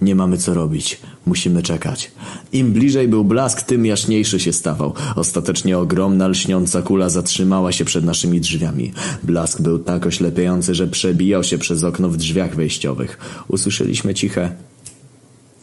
Nie 0.00 0.14
mamy 0.14 0.38
co 0.38 0.54
robić. 0.54 1.00
Musimy 1.26 1.62
czekać. 1.62 2.10
Im 2.52 2.72
bliżej 2.72 3.08
był 3.08 3.24
blask, 3.24 3.62
tym 3.62 3.86
jaśniejszy 3.86 4.40
się 4.40 4.52
stawał. 4.52 4.94
Ostatecznie 5.16 5.78
ogromna, 5.78 6.28
lśniąca 6.28 6.82
kula 6.82 7.08
zatrzymała 7.08 7.72
się 7.72 7.84
przed 7.84 8.04
naszymi 8.04 8.40
drzwiami. 8.40 8.92
Blask 9.22 9.60
był 9.60 9.78
tak 9.78 10.06
oślepiający, 10.06 10.74
że 10.74 10.86
przebijał 10.86 11.44
się 11.44 11.58
przez 11.58 11.84
okno 11.84 12.08
w 12.08 12.16
drzwiach 12.16 12.54
wejściowych. 12.54 13.18
Usłyszeliśmy 13.48 14.14
ciche 14.14 14.52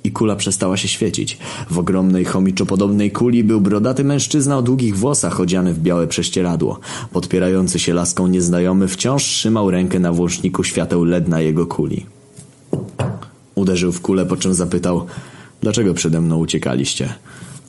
i 0.09 0.11
kula 0.11 0.35
przestała 0.35 0.77
się 0.77 0.87
świecić. 0.87 1.37
W 1.69 1.79
ogromnej, 1.79 2.25
chomiczopodobnej 2.25 3.11
kuli 3.11 3.43
był 3.43 3.61
brodaty 3.61 4.03
mężczyzna 4.03 4.57
o 4.57 4.61
długich 4.61 4.97
włosach 4.97 5.39
odziany 5.39 5.73
w 5.73 5.79
białe 5.79 6.07
prześcieradło. 6.07 6.79
Podpierający 7.13 7.79
się 7.79 7.93
laską 7.93 8.27
nieznajomy 8.27 8.87
wciąż 8.87 9.23
trzymał 9.23 9.71
rękę 9.71 9.99
na 9.99 10.13
włączniku 10.13 10.63
świateł 10.63 11.05
LED 11.05 11.27
na 11.27 11.41
jego 11.41 11.67
kuli. 11.67 12.05
Uderzył 13.55 13.91
w 13.91 14.01
kulę, 14.01 14.25
po 14.25 14.37
czym 14.37 14.53
zapytał, 14.53 15.05
dlaczego 15.61 15.93
przede 15.93 16.21
mną 16.21 16.37
uciekaliście? 16.37 17.13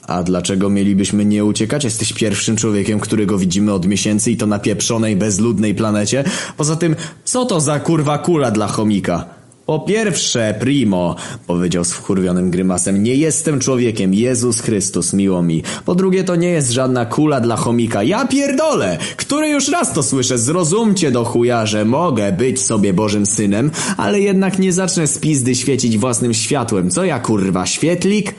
A 0.07 0.23
dlaczego 0.23 0.71
mielibyśmy 0.71 1.25
nie 1.25 1.45
uciekać? 1.45 1.85
Jesteś 1.85 2.13
pierwszym 2.13 2.57
człowiekiem, 2.57 3.01
którego 3.01 3.39
widzimy 3.39 3.73
od 3.73 3.87
miesięcy 3.87 4.31
i 4.31 4.37
to 4.37 4.47
na 4.47 4.59
pieprzonej, 4.59 5.17
bezludnej 5.17 5.75
planecie. 5.75 6.25
Poza 6.57 6.77
tym, 6.77 6.97
co 7.25 7.45
to 7.45 7.61
za 7.61 7.81
kurwa 7.81 8.19
kula 8.19 8.51
dla 8.51 8.67
chomika? 8.67 9.40
Po 9.71 9.79
pierwsze, 9.79 10.55
primo, 10.61 11.17
powiedział 11.47 11.85
z 11.85 11.93
wkurwionym 11.93 12.51
grymasem, 12.51 13.03
nie 13.03 13.15
jestem 13.15 13.61
człowiekiem, 13.61 14.15
Jezus 14.15 14.61
Chrystus, 14.61 15.13
miło 15.13 15.43
mi. 15.43 15.63
Po 15.85 15.95
drugie, 15.95 16.25
to 16.25 16.37
nie 16.37 16.49
jest 16.49 16.71
żadna 16.71 17.07
kula 17.07 17.41
dla 17.41 17.57
chomika. 17.57 18.03
Ja 18.03 18.27
pierdolę! 18.27 18.99
Który 19.17 19.49
już 19.49 19.69
raz 19.69 19.93
to 19.93 20.03
słyszę, 20.03 20.39
zrozumcie 20.39 21.11
do 21.11 21.25
chuja, 21.25 21.67
że 21.67 21.85
mogę 21.85 22.33
być 22.33 22.63
sobie 22.63 22.93
Bożym 22.93 23.27
Synem, 23.27 23.71
ale 23.97 24.21
jednak 24.21 24.59
nie 24.59 24.73
zacznę 24.73 25.07
z 25.07 25.19
pizdy 25.19 25.55
świecić 25.55 25.99
własnym 25.99 26.35
światłem. 26.35 26.91
Co 26.91 27.05
ja 27.05 27.19
kurwa, 27.19 27.67
świetlik? 27.67 28.35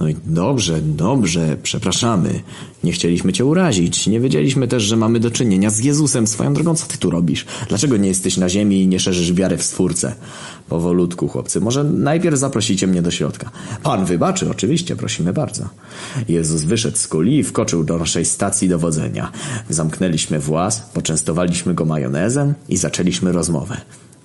No 0.00 0.08
i 0.08 0.16
dobrze, 0.26 0.80
dobrze, 0.82 1.56
przepraszamy. 1.62 2.40
Nie 2.84 2.92
chcieliśmy 2.92 3.32
cię 3.32 3.44
urazić. 3.44 4.06
Nie 4.06 4.20
wiedzieliśmy 4.20 4.68
też, 4.68 4.82
że 4.82 4.96
mamy 4.96 5.20
do 5.20 5.30
czynienia 5.30 5.70
z 5.70 5.78
Jezusem. 5.78 6.26
Swoją 6.26 6.54
drogą, 6.54 6.74
co 6.74 6.86
ty 6.86 6.98
tu 6.98 7.10
robisz? 7.10 7.46
Dlaczego 7.68 7.96
nie 7.96 8.08
jesteś 8.08 8.36
na 8.36 8.48
ziemi 8.48 8.82
i 8.82 8.88
nie 8.88 9.00
szerzysz 9.00 9.32
wiary 9.32 9.56
w 9.56 9.62
Stwórcę? 9.62 10.14
Powolutku, 10.68 11.28
chłopcy. 11.28 11.60
Może 11.60 11.84
najpierw 11.84 12.38
zaprosicie 12.38 12.86
mnie 12.86 13.02
do 13.02 13.10
środka. 13.10 13.50
Pan 13.82 14.04
wybaczy, 14.04 14.50
oczywiście, 14.50 14.96
prosimy 14.96 15.32
bardzo. 15.32 15.68
Jezus 16.28 16.62
wyszedł 16.62 16.96
z 16.96 17.08
kuli 17.08 17.38
i 17.38 17.42
wkoczył 17.42 17.84
do 17.84 17.98
naszej 17.98 18.24
stacji 18.24 18.68
dowodzenia. 18.68 19.32
Zamknęliśmy 19.68 20.38
włas, 20.38 20.82
poczęstowaliśmy 20.94 21.74
go 21.74 21.84
majonezem 21.84 22.54
i 22.68 22.76
zaczęliśmy 22.76 23.32
rozmowę. 23.32 23.76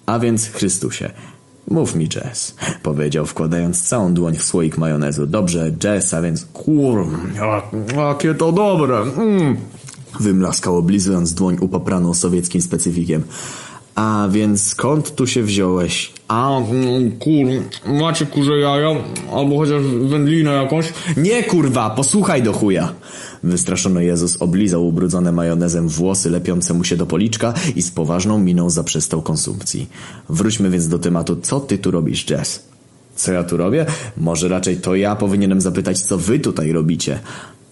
A 0.06 0.20
więc, 0.20 0.46
Chrystusie, 0.46 1.12
Mów 1.70 1.96
mi 1.96 2.08
Jess, 2.16 2.56
powiedział 2.84 3.26
wkładając 3.26 3.82
całą 3.82 4.14
dłoń 4.14 4.36
w 4.36 4.44
słoik 4.44 4.78
majonezu. 4.78 5.28
Dobrze, 5.28 5.72
Jess, 5.84 6.14
a 6.14 6.22
więc 6.22 6.46
kur... 6.46 7.08
jakie 7.98 8.36
to 8.36 8.52
dobre! 8.52 8.98
Mm. 8.98 9.58
Wymlaskał 10.20 10.78
oblizując 10.78 11.34
dłoń 11.34 11.58
upopraną 11.62 12.14
sowieckim 12.14 12.62
specyfikiem. 12.62 13.24
A 14.00 14.28
więc 14.32 14.68
skąd 14.68 15.16
tu 15.16 15.28
się 15.28 15.44
wziąłeś? 15.44 16.14
A, 16.28 16.62
kur... 17.20 17.46
macie 17.86 18.26
kurze 18.26 18.58
jaja? 18.58 18.90
Albo 19.34 19.58
chociaż 19.58 19.82
wędlinę 19.84 20.52
jakąś? 20.52 20.94
Nie 21.18 21.44
kurwa, 21.44 21.90
posłuchaj 21.90 22.44
do 22.44 22.54
chuja! 22.54 22.94
Wystraszony 23.44 24.06
Jezus 24.06 24.42
oblizał 24.42 24.88
ubrudzone 24.88 25.32
majonezem 25.32 25.88
włosy 25.88 26.30
lepiące 26.30 26.74
mu 26.74 26.84
się 26.84 26.98
do 26.98 27.06
policzka 27.06 27.54
i 27.76 27.82
z 27.82 27.92
poważną 27.92 28.40
miną 28.40 28.70
zaprzestał 28.70 29.22
konsumpcji. 29.22 29.90
Wróćmy 30.30 30.70
więc 30.70 30.88
do 30.88 31.00
tematu, 31.00 31.36
co 31.42 31.60
ty 31.60 31.78
tu 31.78 31.92
robisz, 31.92 32.30
Jess? 32.30 32.64
Co 33.16 33.32
ja 33.32 33.44
tu 33.44 33.58
robię? 33.58 33.86
Może 34.18 34.48
raczej 34.48 34.78
to 34.78 34.96
ja 34.96 35.16
powinienem 35.16 35.62
zapytać, 35.62 36.00
co 36.00 36.18
wy 36.18 36.40
tutaj 36.40 36.72
robicie. 36.72 37.20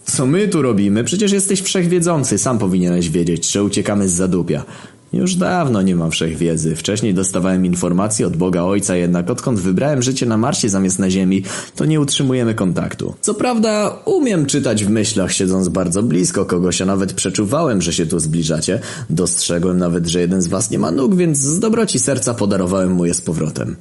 Co 0.04 0.26
my 0.26 0.48
tu 0.48 0.62
robimy? 0.62 1.04
Przecież 1.04 1.32
jesteś 1.32 1.60
wszechwiedzący, 1.60 2.38
sam 2.38 2.58
powinieneś 2.58 3.10
wiedzieć, 3.10 3.50
że 3.52 3.64
uciekamy 3.64 4.08
z 4.08 4.12
zadupia. 4.12 4.64
Już 5.12 5.34
dawno 5.34 5.82
nie 5.82 5.96
mam 5.96 6.10
wszechwiedzy. 6.10 6.76
Wcześniej 6.76 7.14
dostawałem 7.14 7.66
informacje 7.66 8.26
od 8.26 8.36
Boga 8.36 8.62
Ojca, 8.62 8.96
jednak 8.96 9.30
odkąd 9.30 9.60
wybrałem 9.60 10.02
życie 10.02 10.26
na 10.26 10.36
Marsie 10.36 10.68
zamiast 10.68 10.98
na 10.98 11.10
Ziemi, 11.10 11.42
to 11.76 11.84
nie 11.84 12.00
utrzymujemy 12.00 12.54
kontaktu. 12.54 13.14
Co 13.20 13.34
prawda, 13.34 13.98
umiem 14.04 14.46
czytać 14.46 14.84
w 14.84 14.90
myślach, 14.90 15.32
siedząc 15.32 15.68
bardzo 15.68 16.02
blisko 16.02 16.44
kogoś, 16.44 16.82
a 16.82 16.86
nawet 16.86 17.12
przeczuwałem, 17.12 17.82
że 17.82 17.92
się 17.92 18.06
tu 18.06 18.18
zbliżacie. 18.18 18.80
Dostrzegłem 19.10 19.78
nawet, 19.78 20.06
że 20.06 20.20
jeden 20.20 20.42
z 20.42 20.46
was 20.46 20.70
nie 20.70 20.78
ma 20.78 20.90
nóg, 20.90 21.14
więc 21.14 21.38
z 21.38 21.60
dobroci 21.60 21.98
serca 21.98 22.34
podarowałem 22.34 22.92
mu 22.92 23.04
je 23.04 23.14
z 23.14 23.20
powrotem. 23.20 23.76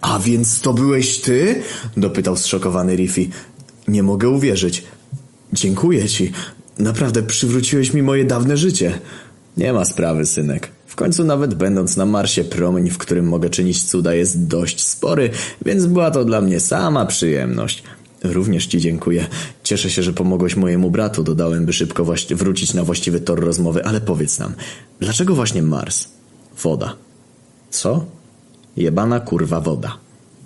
A 0.00 0.18
więc 0.18 0.60
to 0.60 0.72
byłeś 0.72 1.20
ty? 1.20 1.62
dopytał 1.96 2.36
zszokowany 2.36 2.96
Riffy. 2.96 3.28
Nie 3.88 4.02
mogę 4.02 4.28
uwierzyć. 4.28 4.84
Dziękuję 5.52 6.08
ci. 6.08 6.32
Naprawdę 6.78 7.22
przywróciłeś 7.22 7.94
mi 7.94 8.02
moje 8.02 8.24
dawne 8.24 8.56
życie. 8.56 8.98
Nie 9.56 9.72
ma 9.72 9.84
sprawy, 9.84 10.26
synek. 10.26 10.70
W 10.86 10.96
końcu 10.96 11.24
nawet 11.24 11.54
będąc 11.54 11.96
na 11.96 12.06
Marsie 12.06 12.44
promień, 12.44 12.90
w 12.90 12.98
którym 12.98 13.28
mogę 13.28 13.50
czynić 13.50 13.84
cuda 13.84 14.14
jest 14.14 14.46
dość 14.46 14.86
spory, 14.86 15.30
więc 15.64 15.86
była 15.86 16.10
to 16.10 16.24
dla 16.24 16.40
mnie 16.40 16.60
sama 16.60 17.06
przyjemność. 17.06 17.82
Również 18.24 18.66
ci 18.66 18.78
dziękuję. 18.78 19.26
Cieszę 19.62 19.90
się, 19.90 20.02
że 20.02 20.12
pomogłeś 20.12 20.56
mojemu 20.56 20.90
bratu. 20.90 21.22
Dodałem, 21.22 21.66
by 21.66 21.72
szybko 21.72 22.06
wrócić 22.30 22.74
na 22.74 22.84
właściwy 22.84 23.20
tor 23.20 23.40
rozmowy, 23.40 23.84
ale 23.84 24.00
powiedz 24.00 24.38
nam, 24.38 24.54
dlaczego 25.00 25.34
właśnie 25.34 25.62
Mars? 25.62 26.08
Woda. 26.62 26.96
Co? 27.70 28.04
Jebana 28.76 29.20
kurwa 29.20 29.60
woda. 29.60 29.96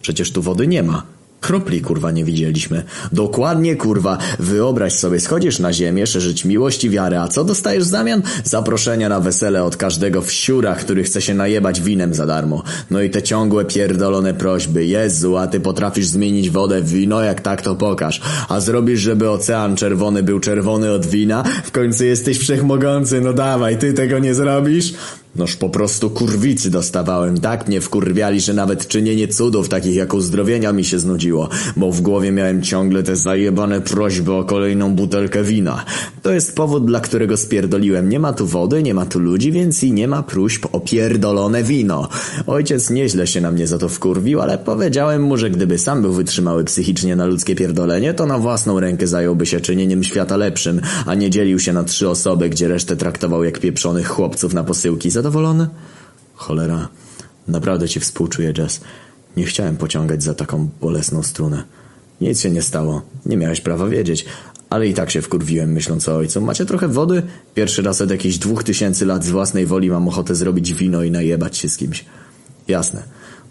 Przecież 0.00 0.32
tu 0.32 0.42
wody 0.42 0.66
nie 0.66 0.82
ma. 0.82 1.15
Kropli 1.46 1.80
kurwa 1.80 2.10
nie 2.10 2.24
widzieliśmy. 2.24 2.82
Dokładnie 3.12 3.76
kurwa. 3.76 4.18
Wyobraź 4.38 4.92
sobie, 4.92 5.20
schodzisz 5.20 5.58
na 5.58 5.72
ziemię, 5.72 6.06
szerzyć 6.06 6.44
miłość 6.44 6.84
i 6.84 6.90
wiarę, 6.90 7.20
a 7.20 7.28
co 7.28 7.44
dostajesz 7.44 7.84
w 7.84 7.86
zamian? 7.86 8.22
Zaproszenia 8.44 9.08
na 9.08 9.20
wesele 9.20 9.64
od 9.64 9.76
każdego 9.76 10.22
wsiura, 10.22 10.74
który 10.74 11.04
chce 11.04 11.22
się 11.22 11.34
najebać 11.34 11.80
winem 11.80 12.14
za 12.14 12.26
darmo. 12.26 12.62
No 12.90 13.02
i 13.02 13.10
te 13.10 13.22
ciągłe 13.22 13.64
pierdolone 13.64 14.34
prośby. 14.34 14.84
Jezu, 14.84 15.36
a 15.36 15.46
ty 15.46 15.60
potrafisz 15.60 16.06
zmienić 16.06 16.50
wodę 16.50 16.82
w 16.82 16.88
wino, 16.88 17.22
jak 17.22 17.40
tak 17.40 17.62
to 17.62 17.74
pokaż. 17.74 18.20
A 18.48 18.60
zrobisz, 18.60 19.00
żeby 19.00 19.30
ocean 19.30 19.76
czerwony 19.76 20.22
był 20.22 20.40
czerwony 20.40 20.92
od 20.92 21.06
wina? 21.06 21.42
W 21.64 21.70
końcu 21.70 22.04
jesteś 22.04 22.38
wszechmogący, 22.38 23.20
no 23.20 23.32
dawaj, 23.32 23.78
ty 23.78 23.92
tego 23.92 24.18
nie 24.18 24.34
zrobisz? 24.34 24.94
Noż 25.38 25.56
po 25.56 25.68
prostu 25.70 26.10
kurwicy 26.10 26.70
dostawałem. 26.70 27.40
Tak 27.40 27.68
mnie 27.68 27.80
wkurwiali, 27.80 28.40
że 28.40 28.54
nawet 28.54 28.88
czynienie 28.88 29.28
cudów 29.28 29.68
takich 29.68 29.94
jak 29.94 30.14
uzdrowienia 30.14 30.72
mi 30.72 30.84
się 30.84 30.98
znudziło, 30.98 31.48
bo 31.76 31.92
w 31.92 32.00
głowie 32.00 32.32
miałem 32.32 32.62
ciągle 32.62 33.02
te 33.02 33.16
zajebane 33.16 33.80
prośby 33.80 34.32
o 34.32 34.44
kolejną 34.44 34.94
butelkę 34.94 35.44
wina. 35.44 35.84
To 36.22 36.32
jest 36.32 36.56
powód, 36.56 36.86
dla 36.86 37.00
którego 37.00 37.36
spierdoliłem. 37.36 38.08
Nie 38.08 38.20
ma 38.20 38.32
tu 38.32 38.46
wody, 38.46 38.82
nie 38.82 38.94
ma 38.94 39.06
tu 39.06 39.18
ludzi, 39.18 39.52
więc 39.52 39.82
i 39.84 39.92
nie 39.92 40.08
ma 40.08 40.22
próśb 40.22 40.66
o 40.72 40.80
pierdolone 40.80 41.62
wino. 41.62 42.08
Ojciec 42.46 42.90
nieźle 42.90 43.26
się 43.26 43.40
na 43.40 43.50
mnie 43.50 43.66
za 43.66 43.78
to 43.78 43.88
wkurwił, 43.88 44.40
ale 44.40 44.58
powiedziałem 44.58 45.22
mu, 45.22 45.36
że 45.36 45.50
gdyby 45.50 45.78
sam 45.78 46.02
był 46.02 46.12
wytrzymały 46.12 46.64
psychicznie 46.64 47.16
na 47.16 47.26
ludzkie 47.26 47.54
pierdolenie, 47.54 48.14
to 48.14 48.26
na 48.26 48.38
własną 48.38 48.80
rękę 48.80 49.06
zająłby 49.06 49.46
się 49.46 49.60
czynieniem 49.60 50.04
świata 50.04 50.36
lepszym, 50.36 50.80
a 51.06 51.14
nie 51.14 51.30
dzielił 51.30 51.58
się 51.58 51.72
na 51.72 51.84
trzy 51.84 52.08
osoby, 52.08 52.48
gdzie 52.48 52.68
resztę 52.68 52.96
traktował 52.96 53.44
jak 53.44 53.58
pieprzonych 53.58 54.08
chłopców 54.08 54.54
na 54.54 54.64
posyłki. 54.64 55.10
Zadowolony? 55.26 55.68
Cholera. 56.34 56.88
Naprawdę 57.48 57.88
ci 57.88 58.00
współczuję, 58.00 58.52
Jess. 58.58 58.80
Nie 59.36 59.44
chciałem 59.44 59.76
pociągać 59.76 60.22
za 60.22 60.34
taką 60.34 60.68
bolesną 60.80 61.22
strunę. 61.22 61.62
Nic 62.20 62.40
się 62.40 62.50
nie 62.50 62.62
stało. 62.62 63.02
Nie 63.26 63.36
miałeś 63.36 63.60
prawa 63.60 63.88
wiedzieć. 63.88 64.24
Ale 64.70 64.86
i 64.86 64.94
tak 64.94 65.10
się 65.10 65.22
wkurwiłem, 65.22 65.72
myśląc 65.72 66.08
o 66.08 66.16
ojcu. 66.16 66.40
Macie 66.40 66.66
trochę 66.66 66.88
wody? 66.88 67.22
Pierwszy 67.54 67.82
raz 67.82 68.00
od 68.00 68.10
jakichś 68.10 68.36
dwóch 68.38 68.64
tysięcy 68.64 69.06
lat 69.06 69.24
z 69.24 69.30
własnej 69.30 69.66
woli 69.66 69.90
mam 69.90 70.08
ochotę 70.08 70.34
zrobić 70.34 70.74
wino 70.74 71.02
i 71.02 71.10
najebać 71.10 71.56
się 71.56 71.68
z 71.68 71.76
kimś. 71.76 72.04
Jasne. 72.68 73.02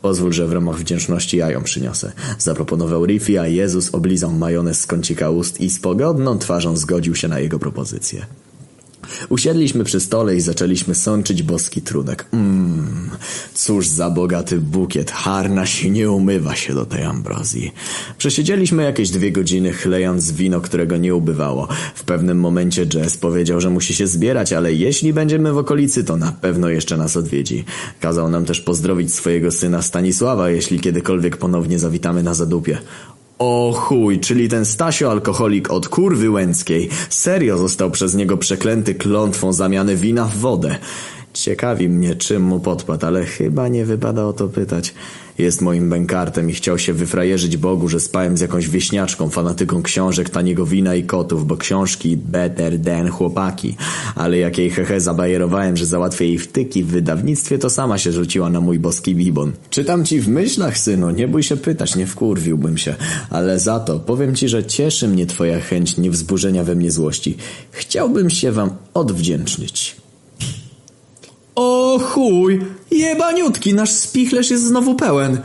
Pozwól, 0.01 0.33
że 0.33 0.47
w 0.47 0.53
ramach 0.53 0.77
wdzięczności 0.77 1.37
ja 1.37 1.51
ją 1.51 1.63
przyniosę. 1.63 2.11
Zaproponował 2.39 3.05
Riffy, 3.05 3.39
a 3.39 3.47
Jezus 3.47 3.95
oblizał 3.95 4.31
majonez 4.31 4.81
z 4.81 4.87
kącika 4.87 5.29
ust 5.29 5.61
i 5.61 5.69
z 5.69 5.79
pogodną 5.79 6.39
twarzą 6.39 6.77
zgodził 6.77 7.15
się 7.15 7.27
na 7.27 7.39
jego 7.39 7.59
propozycję. 7.59 8.25
Usiedliśmy 9.29 9.83
przy 9.83 9.99
stole 9.99 10.35
i 10.35 10.41
zaczęliśmy 10.41 10.95
sączyć 10.95 11.43
boski 11.43 11.81
trunek. 11.81 12.25
Mmm, 12.33 13.09
cóż 13.53 13.87
za 13.87 14.09
bogaty 14.09 14.59
bukiet. 14.59 15.11
Harnaś 15.11 15.83
nie 15.83 16.11
umywa 16.11 16.55
się 16.55 16.73
do 16.73 16.85
tej 16.85 17.03
ambrozji. 17.03 17.71
Przesiedzieliśmy 18.17 18.83
jakieś 18.83 19.09
dwie 19.09 19.31
godziny, 19.31 19.73
chlejąc 19.73 20.31
wino, 20.31 20.61
którego 20.61 20.97
nie 20.97 21.15
ubywało. 21.15 21.67
W 21.95 22.03
pewnym 22.03 22.39
momencie 22.39 22.85
Jess 22.93 23.17
powiedział, 23.17 23.61
że 23.61 23.69
musi 23.69 23.93
się 23.93 24.07
zbierać, 24.07 24.53
ale 24.53 24.73
jeśli 24.73 25.13
będziemy 25.13 25.53
w 25.53 25.57
okolicy, 25.57 26.03
to 26.03 26.17
na 26.17 26.31
pewno 26.31 26.69
jeszcze 26.69 26.97
nas 26.97 27.17
odwiedzi. 27.17 27.65
Kazał 27.99 28.29
nam 28.29 28.45
też 28.45 28.61
pozdrowić 28.61 29.13
swojego 29.13 29.51
syna 29.51 29.81
Stanisława, 29.81 30.49
jeśli 30.49 30.79
kiedykolwiek 30.79 31.37
ponownie 31.37 31.79
zawitamy 31.79 32.23
na 32.23 32.33
zadupie. 32.33 32.77
O 33.39 33.73
chuj, 33.75 34.19
czyli 34.19 34.49
ten 34.49 34.65
Stasio 34.65 35.11
alkoholik 35.11 35.71
od 35.71 35.89
kurwy 35.89 36.29
łęckiej 36.29 36.89
serio 37.09 37.57
został 37.57 37.91
przez 37.91 38.15
niego 38.15 38.37
przeklęty 38.37 38.95
klątwą 38.95 39.53
zamiany 39.53 39.95
wina 39.95 40.25
w 40.25 40.37
wodę. 40.37 40.77
Ciekawi 41.35 41.89
mnie, 41.89 42.15
czym 42.15 42.43
mu 42.43 42.59
podpadł, 42.59 43.05
ale 43.05 43.25
chyba 43.25 43.67
nie 43.67 43.85
wypada 43.85 44.25
o 44.25 44.33
to 44.33 44.47
pytać. 44.47 44.93
Jest 45.37 45.61
moim 45.61 45.89
bękartem 45.89 46.49
i 46.49 46.53
chciał 46.53 46.79
się 46.79 46.93
wyfrajerzyć 46.93 47.57
Bogu, 47.57 47.87
że 47.87 47.99
spałem 47.99 48.37
z 48.37 48.41
jakąś 48.41 48.69
wieśniaczką, 48.69 49.29
fanatyką 49.29 49.83
książek, 49.83 50.29
taniego 50.29 50.65
wina 50.65 50.95
i 50.95 51.03
kotów, 51.03 51.47
bo 51.47 51.57
książki 51.57 52.17
better 52.17 52.81
than 52.81 53.09
chłopaki. 53.09 53.75
Ale 54.15 54.37
jak 54.37 54.57
jej 54.57 54.69
hehe 54.69 55.01
zabajerowałem, 55.01 55.77
że 55.77 55.85
załatwię 55.85 56.25
jej 56.25 56.37
wtyki 56.37 56.83
w 56.83 56.87
wydawnictwie, 56.87 57.57
to 57.57 57.69
sama 57.69 57.97
się 57.97 58.11
rzuciła 58.11 58.49
na 58.49 58.61
mój 58.61 58.79
boski 58.79 59.15
bibon. 59.15 59.51
Czytam 59.69 60.05
ci 60.05 60.19
w 60.19 60.27
myślach, 60.27 60.77
synu, 60.77 61.09
nie 61.09 61.27
bój 61.27 61.43
się 61.43 61.57
pytać, 61.57 61.95
nie 61.95 62.07
wkurwiłbym 62.07 62.77
się. 62.77 62.95
Ale 63.29 63.59
za 63.59 63.79
to 63.79 63.99
powiem 63.99 64.35
ci, 64.35 64.49
że 64.49 64.63
cieszy 64.63 65.07
mnie 65.07 65.25
twoja 65.25 65.59
chęć 65.59 65.97
niewzburzenia 65.97 66.63
we 66.63 66.75
mnie 66.75 66.91
złości. 66.91 67.37
Chciałbym 67.71 68.29
się 68.29 68.51
wam 68.51 68.69
odwdzięcznić. 68.93 69.94
O 71.95 71.99
chuj! 71.99 72.59
Jebaniutki, 72.91 73.73
nasz 73.73 73.91
spichlerz 73.91 74.51
jest 74.51 74.67
znowu 74.67 74.95
pełen. 74.95 75.37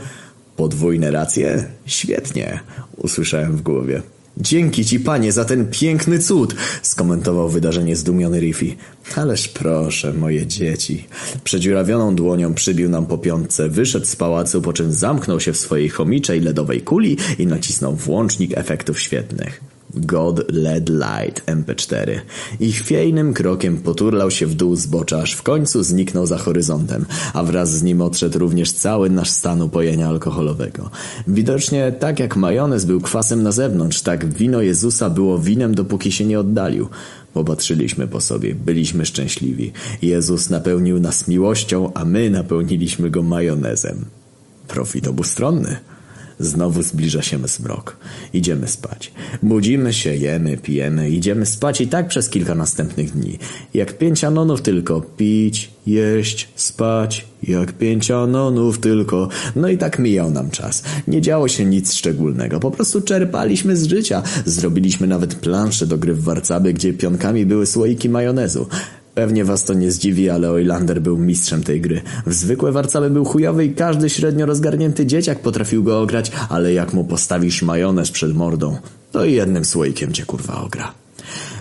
Podwójne 0.55 1.11
racje? 1.11 1.65
Świetnie, 1.85 2.59
usłyszałem 2.97 3.57
w 3.57 3.61
głowie. 3.61 4.01
Dzięki 4.37 4.85
ci, 4.85 4.99
panie, 4.99 5.31
za 5.31 5.45
ten 5.45 5.67
piękny 5.67 6.19
cud, 6.19 6.55
skomentował 6.81 7.49
wydarzenie 7.49 7.95
zdumiony 7.95 8.39
Riffy. 8.39 8.75
Ależ 9.15 9.47
proszę, 9.47 10.13
moje 10.13 10.47
dzieci. 10.47 11.07
Przedziurawioną 11.43 12.15
dłonią 12.15 12.53
przybił 12.53 12.89
nam 12.89 13.05
po 13.05 13.17
piątce, 13.17 13.69
wyszedł 13.69 14.05
z 14.05 14.15
pałacu, 14.15 14.61
po 14.61 14.73
czym 14.73 14.93
zamknął 14.93 15.39
się 15.39 15.53
w 15.53 15.57
swojej 15.57 15.89
chomiczej 15.89 16.39
ledowej 16.39 16.81
kuli 16.81 17.17
i 17.39 17.47
nacisnął 17.47 17.95
włącznik 17.95 18.57
efektów 18.57 18.99
świetnych. 18.99 19.70
God 19.95 20.51
Led 20.51 20.89
Light 20.89 21.45
MP4 21.45 22.19
i 22.59 22.71
chwiejnym 22.71 23.33
krokiem 23.33 23.77
poturlał 23.77 24.31
się 24.31 24.47
w 24.47 24.55
dół 24.55 24.75
zbocza, 24.75 25.21
aż 25.21 25.33
w 25.33 25.43
końcu 25.43 25.83
zniknął 25.83 26.25
za 26.25 26.37
horyzontem, 26.37 27.05
a 27.33 27.43
wraz 27.43 27.71
z 27.77 27.83
nim 27.83 28.01
odszedł 28.01 28.39
również 28.39 28.71
cały 28.71 29.09
nasz 29.09 29.29
stan 29.29 29.61
upojenia 29.61 30.07
alkoholowego. 30.07 30.89
Widocznie 31.27 31.91
tak 31.99 32.19
jak 32.19 32.35
majonez 32.35 32.85
był 32.85 33.01
kwasem 33.01 33.43
na 33.43 33.51
zewnątrz, 33.51 34.01
tak 34.01 34.33
wino 34.33 34.61
Jezusa 34.61 35.09
było 35.09 35.39
winem 35.39 35.75
dopóki 35.75 36.11
się 36.11 36.25
nie 36.25 36.39
oddalił. 36.39 36.89
Popatrzyliśmy 37.33 38.07
po 38.07 38.21
sobie, 38.21 38.55
byliśmy 38.55 39.05
szczęśliwi. 39.05 39.71
Jezus 40.01 40.49
napełnił 40.49 40.99
nas 40.99 41.27
miłością, 41.27 41.93
a 41.93 42.05
my 42.05 42.29
napełniliśmy 42.29 43.09
go 43.09 43.23
majonezem. 43.23 44.05
Profit 44.67 45.07
obustronny. 45.07 45.75
Znowu 46.41 46.83
zbliża 46.83 47.21
się 47.21 47.47
zmrok. 47.47 47.97
Idziemy 48.33 48.67
spać. 48.67 49.11
Budzimy 49.43 49.93
się, 49.93 50.15
jemy, 50.15 50.57
pijemy, 50.57 51.09
idziemy 51.09 51.45
spać 51.45 51.81
i 51.81 51.87
tak 51.87 52.07
przez 52.07 52.29
kilka 52.29 52.55
następnych 52.55 53.11
dni. 53.11 53.39
Jak 53.73 53.97
pięć 53.97 54.23
anonów 54.23 54.61
tylko. 54.61 55.01
Pić, 55.01 55.69
jeść, 55.87 56.49
spać. 56.55 57.25
Jak 57.43 57.73
pięć 57.73 58.11
anonów 58.11 58.79
tylko. 58.79 59.29
No 59.55 59.69
i 59.69 59.77
tak 59.77 59.99
mijał 59.99 60.31
nam 60.31 60.49
czas. 60.49 60.83
Nie 61.07 61.21
działo 61.21 61.47
się 61.47 61.65
nic 61.65 61.93
szczególnego. 61.93 62.59
Po 62.59 62.71
prostu 62.71 63.01
czerpaliśmy 63.01 63.77
z 63.77 63.87
życia. 63.87 64.23
Zrobiliśmy 64.45 65.07
nawet 65.07 65.35
planszę 65.35 65.87
do 65.87 65.97
gry 65.97 66.13
w 66.13 66.23
warcaby, 66.23 66.73
gdzie 66.73 66.93
pionkami 66.93 67.45
były 67.45 67.65
słoiki 67.65 68.09
majonezu. 68.09 68.67
Pewnie 69.15 69.45
was 69.45 69.63
to 69.63 69.73
nie 69.73 69.91
zdziwi, 69.91 70.29
ale 70.29 70.51
Oilander 70.51 71.01
był 71.01 71.17
mistrzem 71.17 71.63
tej 71.63 71.81
gry. 71.81 72.01
W 72.25 72.33
zwykłe 72.33 72.71
warcaby 72.71 73.09
był 73.09 73.25
chujowy 73.25 73.65
i 73.65 73.73
każdy 73.73 74.09
średnio 74.09 74.45
rozgarnięty 74.45 75.05
dzieciak 75.05 75.39
potrafił 75.39 75.83
go 75.83 76.01
ograć, 76.01 76.31
ale 76.49 76.73
jak 76.73 76.93
mu 76.93 77.03
postawisz 77.03 77.61
majonez 77.61 78.11
przed 78.11 78.35
mordą, 78.35 78.77
to 79.11 79.25
jednym 79.25 79.65
słoikiem 79.65 80.13
cię 80.13 80.25
kurwa 80.25 80.61
ogra. 80.61 80.93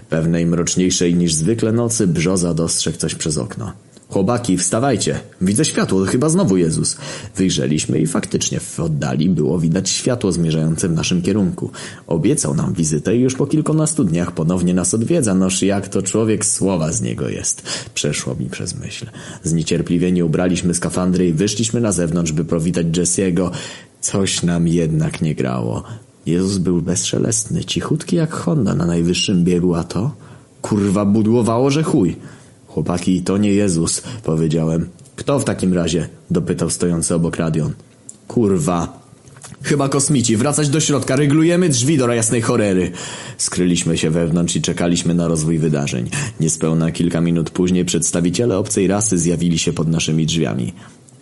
Pewnej 0.09 0.47
mroczniejszej 0.47 1.15
niż 1.15 1.35
zwykle 1.35 1.73
nocy 1.73 2.07
Brzoza 2.07 2.55
dostrzegł 2.55 2.99
coś 2.99 3.15
przez 3.15 3.39
okno. 3.39 3.73
Chłopaki, 4.11 4.57
wstawajcie! 4.57 5.21
Widzę 5.41 5.65
światło, 5.65 6.05
chyba 6.05 6.29
znowu 6.29 6.57
Jezus. 6.57 6.97
Wyjrzeliśmy 7.37 7.99
i 7.99 8.07
faktycznie 8.07 8.61
w 8.61 8.81
oddali 8.81 9.29
było 9.29 9.59
widać 9.59 9.91
światło 9.91 10.33
zmierzające 10.33 10.89
w 10.89 10.93
naszym 10.93 11.23
kierunku. 11.23 11.71
Obiecał 12.07 12.55
nam 12.55 12.75
wizytę 12.75 13.17
i 13.17 13.21
już 13.21 13.35
po 13.35 13.47
kilkunastu 13.47 14.05
dniach 14.05 14.33
ponownie 14.33 14.75
nas 14.75 14.95
odwiedza, 14.95 15.35
noż 15.35 15.63
jak 15.63 15.89
to 15.89 16.03
człowiek 16.03 16.45
słowa 16.47 16.93
z 16.93 17.03
niego 17.03 17.29
jest. 17.29 17.63
Przeszło 17.95 18.35
mi 18.35 18.47
przez 18.47 18.75
myśl. 18.75 19.07
Zniecierpliwieni 19.45 20.23
ubraliśmy 20.23 20.75
skafandry 20.75 21.29
i 21.29 21.33
wyszliśmy 21.33 21.81
na 21.81 21.93
zewnątrz, 21.93 22.33
by 22.33 22.45
powitać 22.45 22.87
Jesse'ego. 22.87 23.51
Coś 24.01 24.43
nam 24.43 24.69
jednak 24.69 25.23
nie 25.23 25.35
grało. 25.35 25.83
Jezus 26.27 26.59
był 26.59 26.83
bezszelestny, 26.83 27.65
cichutki 27.65 28.17
jak 28.17 28.33
Honda 28.33 28.75
na 28.75 28.87
najwyższym 28.87 29.45
biegu, 29.45 29.75
a 29.75 29.85
to... 29.85 30.11
Kurwa 30.63 31.05
budłowało, 31.05 31.71
że 31.71 31.83
chuj. 31.83 32.17
Chłopaki, 32.71 33.23
to 33.23 33.39
nie 33.39 33.53
Jezus, 33.53 34.03
powiedziałem. 34.25 34.89
Kto 35.17 35.39
w 35.39 35.45
takim 35.45 35.75
razie? 35.75 36.09
dopytał 36.31 36.71
stojący 36.71 37.15
obok 37.15 37.37
radion. 37.37 37.73
Kurwa. 38.29 39.01
Chyba 39.63 39.89
kosmici, 39.89 40.37
wracać 40.37 40.69
do 40.69 40.81
środka, 40.81 41.17
ryglujemy 41.17 41.69
drzwi 41.69 41.99
do 41.99 42.13
jasnej 42.13 42.43
chorery. 42.43 42.93
Skryliśmy 43.39 43.99
się 43.99 44.11
wewnątrz 44.11 44.57
i 44.57 44.63
czekaliśmy 44.63 45.15
na 45.15 45.29
rozwój 45.29 45.59
wydarzeń. 45.59 46.11
Niespełna 46.41 46.91
kilka 46.91 47.21
minut 47.21 47.51
później 47.51 47.85
przedstawiciele 47.85 48.59
obcej 48.59 48.87
rasy 48.87 49.19
zjawili 49.19 49.59
się 49.59 49.73
pod 49.73 49.89
naszymi 49.89 50.27
drzwiami. 50.27 50.73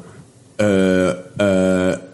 Eee, 0.59 1.13
eee. 1.39 2.08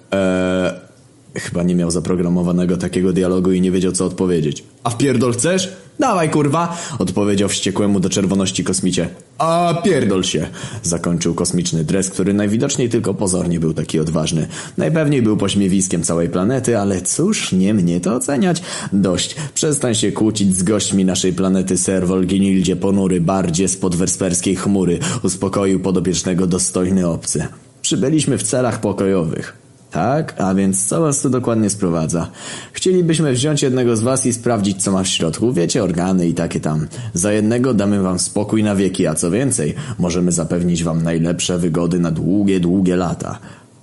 Chyba 1.40 1.64
nie 1.64 1.76
miał 1.76 1.92
zaprogramowanego 1.92 2.78
takiego 2.78 3.14
dialogu 3.14 3.52
i 3.52 3.62
nie 3.62 3.72
wiedział 3.72 3.92
co 3.92 4.06
odpowiedzieć. 4.06 4.64
A 4.84 4.90
wpierdol 4.90 5.34
chcesz? 5.34 5.74
Dawaj 6.00 6.30
kurwa! 6.30 6.78
Odpowiedział 7.00 7.50
wściekłemu 7.50 8.00
do 8.00 8.10
czerwoności 8.10 8.64
kosmicie. 8.64 9.10
A 9.38 9.82
pierdol 9.84 10.24
się! 10.24 10.48
Zakończył 10.84 11.34
kosmiczny 11.34 11.84
dres, 11.84 12.10
który 12.10 12.34
najwidoczniej 12.34 12.90
tylko 12.90 13.14
pozornie 13.14 13.60
był 13.60 13.74
taki 13.74 14.00
odważny. 14.00 14.48
Najpewniej 14.78 15.22
był 15.22 15.38
pośmiewiskiem 15.38 16.04
całej 16.04 16.30
planety, 16.30 16.80
ale 16.80 17.02
cóż, 17.02 17.52
nie 17.52 17.74
mnie 17.74 18.00
to 18.00 18.16
oceniać. 18.16 18.62
Dość. 18.94 19.36
Przestań 19.54 19.96
się 19.96 20.12
kłócić 20.12 20.58
z 20.58 20.64
gośćmi 20.64 21.06
naszej 21.06 21.34
planety 21.34 21.78
Serwol 21.78 22.26
Ginildzie 22.26 22.76
ponury 22.76 23.22
bardzie 23.22 23.68
z 23.68 23.78
podwersperskiej 23.78 24.56
chmury. 24.56 25.00
Uspokoił 25.24 25.80
podopiecznego 25.80 26.48
dostojny 26.48 27.08
obcy. 27.08 27.48
Przybyliśmy 27.82 28.38
w 28.38 28.44
celach 28.44 28.82
pokojowych. 28.82 29.65
Tak, 29.96 30.42
a 30.42 30.54
więc 30.54 30.88
co 30.88 31.02
was 31.02 31.22
tu 31.22 31.30
dokładnie 31.30 31.70
sprowadza? 31.70 32.28
Chcielibyśmy 32.74 33.34
wziąć 33.34 33.62
jednego 33.62 33.98
z 33.98 34.02
was 34.02 34.26
i 34.26 34.34
sprawdzić, 34.34 34.84
co 34.84 34.92
ma 34.92 35.04
w 35.04 35.08
środku. 35.08 35.54
Wiecie, 35.54 35.84
organy 35.84 36.28
i 36.28 36.34
takie 36.34 36.60
tam. 36.60 36.88
Za 37.14 37.32
jednego 37.32 37.74
damy 37.74 38.02
wam 38.02 38.20
spokój 38.20 38.64
na 38.64 38.76
wieki, 38.76 39.08
a 39.08 39.16
co 39.16 39.32
więcej, 39.32 39.76
możemy 40.00 40.32
zapewnić 40.32 40.84
wam 40.84 41.04
najlepsze 41.04 41.58
wygody 41.58 42.00
na 42.00 42.12
długie, 42.12 42.60
długie 42.60 42.96
lata. 42.96 43.40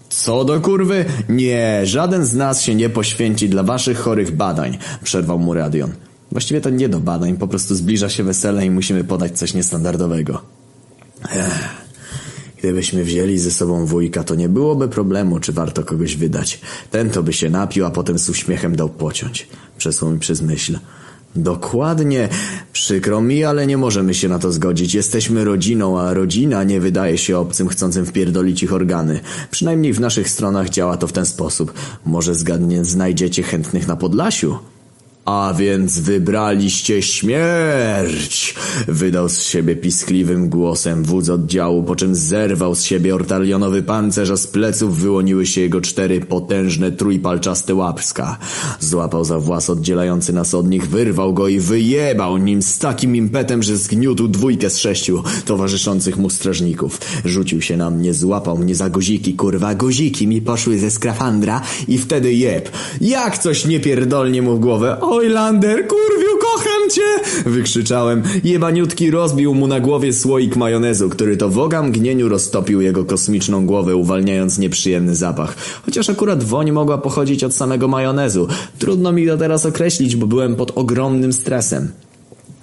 Co 0.08 0.44
do 0.44 0.60
kurwy? 0.60 1.04
Nie, 1.28 1.80
żaden 1.84 2.26
z 2.26 2.34
nas 2.34 2.62
się 2.62 2.74
nie 2.74 2.88
poświęci 2.88 3.48
dla 3.48 3.62
waszych 3.62 3.98
chorych 3.98 4.36
badań, 4.36 4.78
przerwał 5.02 5.38
mu 5.38 5.54
Radion. 5.54 5.90
Właściwie 6.32 6.60
to 6.60 6.70
nie 6.70 6.88
do 6.88 7.00
badań, 7.00 7.36
po 7.36 7.48
prostu 7.48 7.74
zbliża 7.74 8.08
się 8.08 8.24
wesele 8.24 8.66
i 8.66 8.70
musimy 8.70 9.04
podać 9.04 9.38
coś 9.38 9.54
niestandardowego. 9.54 10.42
Ech. 11.24 11.81
Gdybyśmy 12.62 13.04
wzięli 13.04 13.38
ze 13.38 13.50
sobą 13.50 13.86
wujka, 13.86 14.24
to 14.24 14.34
nie 14.34 14.48
byłoby 14.48 14.88
problemu, 14.88 15.40
czy 15.40 15.52
warto 15.52 15.84
kogoś 15.84 16.16
wydać. 16.16 16.60
Ten 16.90 17.10
to 17.10 17.22
by 17.22 17.32
się 17.32 17.50
napił, 17.50 17.84
a 17.84 17.90
potem 17.90 18.18
z 18.18 18.28
uśmiechem 18.28 18.76
dał 18.76 18.88
pociąć. 18.88 19.48
Przesłał 19.78 20.10
mi 20.10 20.18
przez 20.18 20.42
myśl. 20.42 20.78
Dokładnie. 21.36 22.28
Przykro 22.72 23.20
mi, 23.20 23.44
ale 23.44 23.66
nie 23.66 23.76
możemy 23.76 24.14
się 24.14 24.28
na 24.28 24.38
to 24.38 24.52
zgodzić. 24.52 24.94
Jesteśmy 24.94 25.44
rodziną, 25.44 26.00
a 26.00 26.14
rodzina 26.14 26.64
nie 26.64 26.80
wydaje 26.80 27.18
się 27.18 27.38
obcym 27.38 27.68
chcącym 27.68 28.06
wpierdolić 28.06 28.62
ich 28.62 28.72
organy. 28.72 29.20
Przynajmniej 29.50 29.92
w 29.92 30.00
naszych 30.00 30.30
stronach 30.30 30.70
działa 30.70 30.96
to 30.96 31.06
w 31.06 31.12
ten 31.12 31.26
sposób. 31.26 31.72
Może 32.06 32.34
zgadnie 32.34 32.84
znajdziecie 32.84 33.42
chętnych 33.42 33.88
na 33.88 33.96
Podlasiu? 33.96 34.58
A 35.24 35.54
więc 35.58 35.98
wybraliście 35.98 37.02
śmierć! 37.02 38.54
Wydał 38.88 39.28
z 39.28 39.42
siebie 39.42 39.76
piskliwym 39.76 40.48
głosem 40.48 41.04
wódz 41.04 41.28
oddziału, 41.28 41.82
po 41.82 41.96
czym 41.96 42.14
zerwał 42.14 42.74
z 42.74 42.82
siebie 42.82 43.14
ortalionowy 43.14 43.82
pancerz, 43.82 44.30
a 44.30 44.36
z 44.36 44.46
pleców 44.46 44.98
wyłoniły 44.98 45.46
się 45.46 45.60
jego 45.60 45.80
cztery 45.80 46.20
potężne, 46.20 46.92
trójpalczaste 46.92 47.74
łapska. 47.74 48.38
Złapał 48.80 49.24
za 49.24 49.38
włas 49.38 49.70
oddzielający 49.70 50.32
nas 50.32 50.54
od 50.54 50.70
nich, 50.70 50.88
wyrwał 50.88 51.34
go 51.34 51.48
i 51.48 51.60
wyjebał 51.60 52.36
nim 52.36 52.62
z 52.62 52.78
takim 52.78 53.16
impetem, 53.16 53.62
że 53.62 53.76
zgniótł 53.76 54.28
dwójkę 54.28 54.70
z 54.70 54.78
sześciu 54.78 55.22
towarzyszących 55.44 56.16
mu 56.16 56.30
strażników. 56.30 57.00
Rzucił 57.24 57.62
się 57.62 57.76
na 57.76 57.90
mnie, 57.90 58.14
złapał 58.14 58.58
mnie 58.58 58.74
za 58.74 58.90
guziki, 58.90 59.34
kurwa, 59.34 59.74
guziki 59.74 60.26
mi 60.26 60.42
poszły 60.42 60.78
ze 60.78 60.90
skrafandra 60.90 61.62
i 61.88 61.98
wtedy 61.98 62.34
jeb. 62.34 62.70
Jak 63.00 63.38
coś 63.38 63.64
niepierdolnie 63.66 64.42
mu 64.42 64.56
w 64.56 64.60
głowę, 64.60 64.96
Oj, 65.14 65.28
Lander, 65.28 65.86
kurwiu, 65.86 66.38
kocham 66.40 66.90
cię! 66.90 67.40
Wykrzyczałem. 67.50 68.22
Jebaniutki 68.44 69.10
rozbił 69.10 69.54
mu 69.54 69.66
na 69.66 69.80
głowie 69.80 70.12
słoik 70.12 70.56
majonezu, 70.56 71.08
który 71.08 71.36
to 71.36 71.48
w 71.48 71.58
oga 71.58 71.82
mgnieniu 71.82 72.28
roztopił 72.28 72.80
jego 72.80 73.04
kosmiczną 73.04 73.66
głowę, 73.66 73.96
uwalniając 73.96 74.58
nieprzyjemny 74.58 75.14
zapach. 75.14 75.56
Chociaż 75.84 76.10
akurat 76.10 76.44
woń 76.44 76.72
mogła 76.72 76.98
pochodzić 76.98 77.44
od 77.44 77.54
samego 77.54 77.88
majonezu. 77.88 78.48
Trudno 78.78 79.12
mi 79.12 79.26
to 79.26 79.38
teraz 79.38 79.66
określić, 79.66 80.16
bo 80.16 80.26
byłem 80.26 80.56
pod 80.56 80.72
ogromnym 80.74 81.32
stresem. 81.32 81.88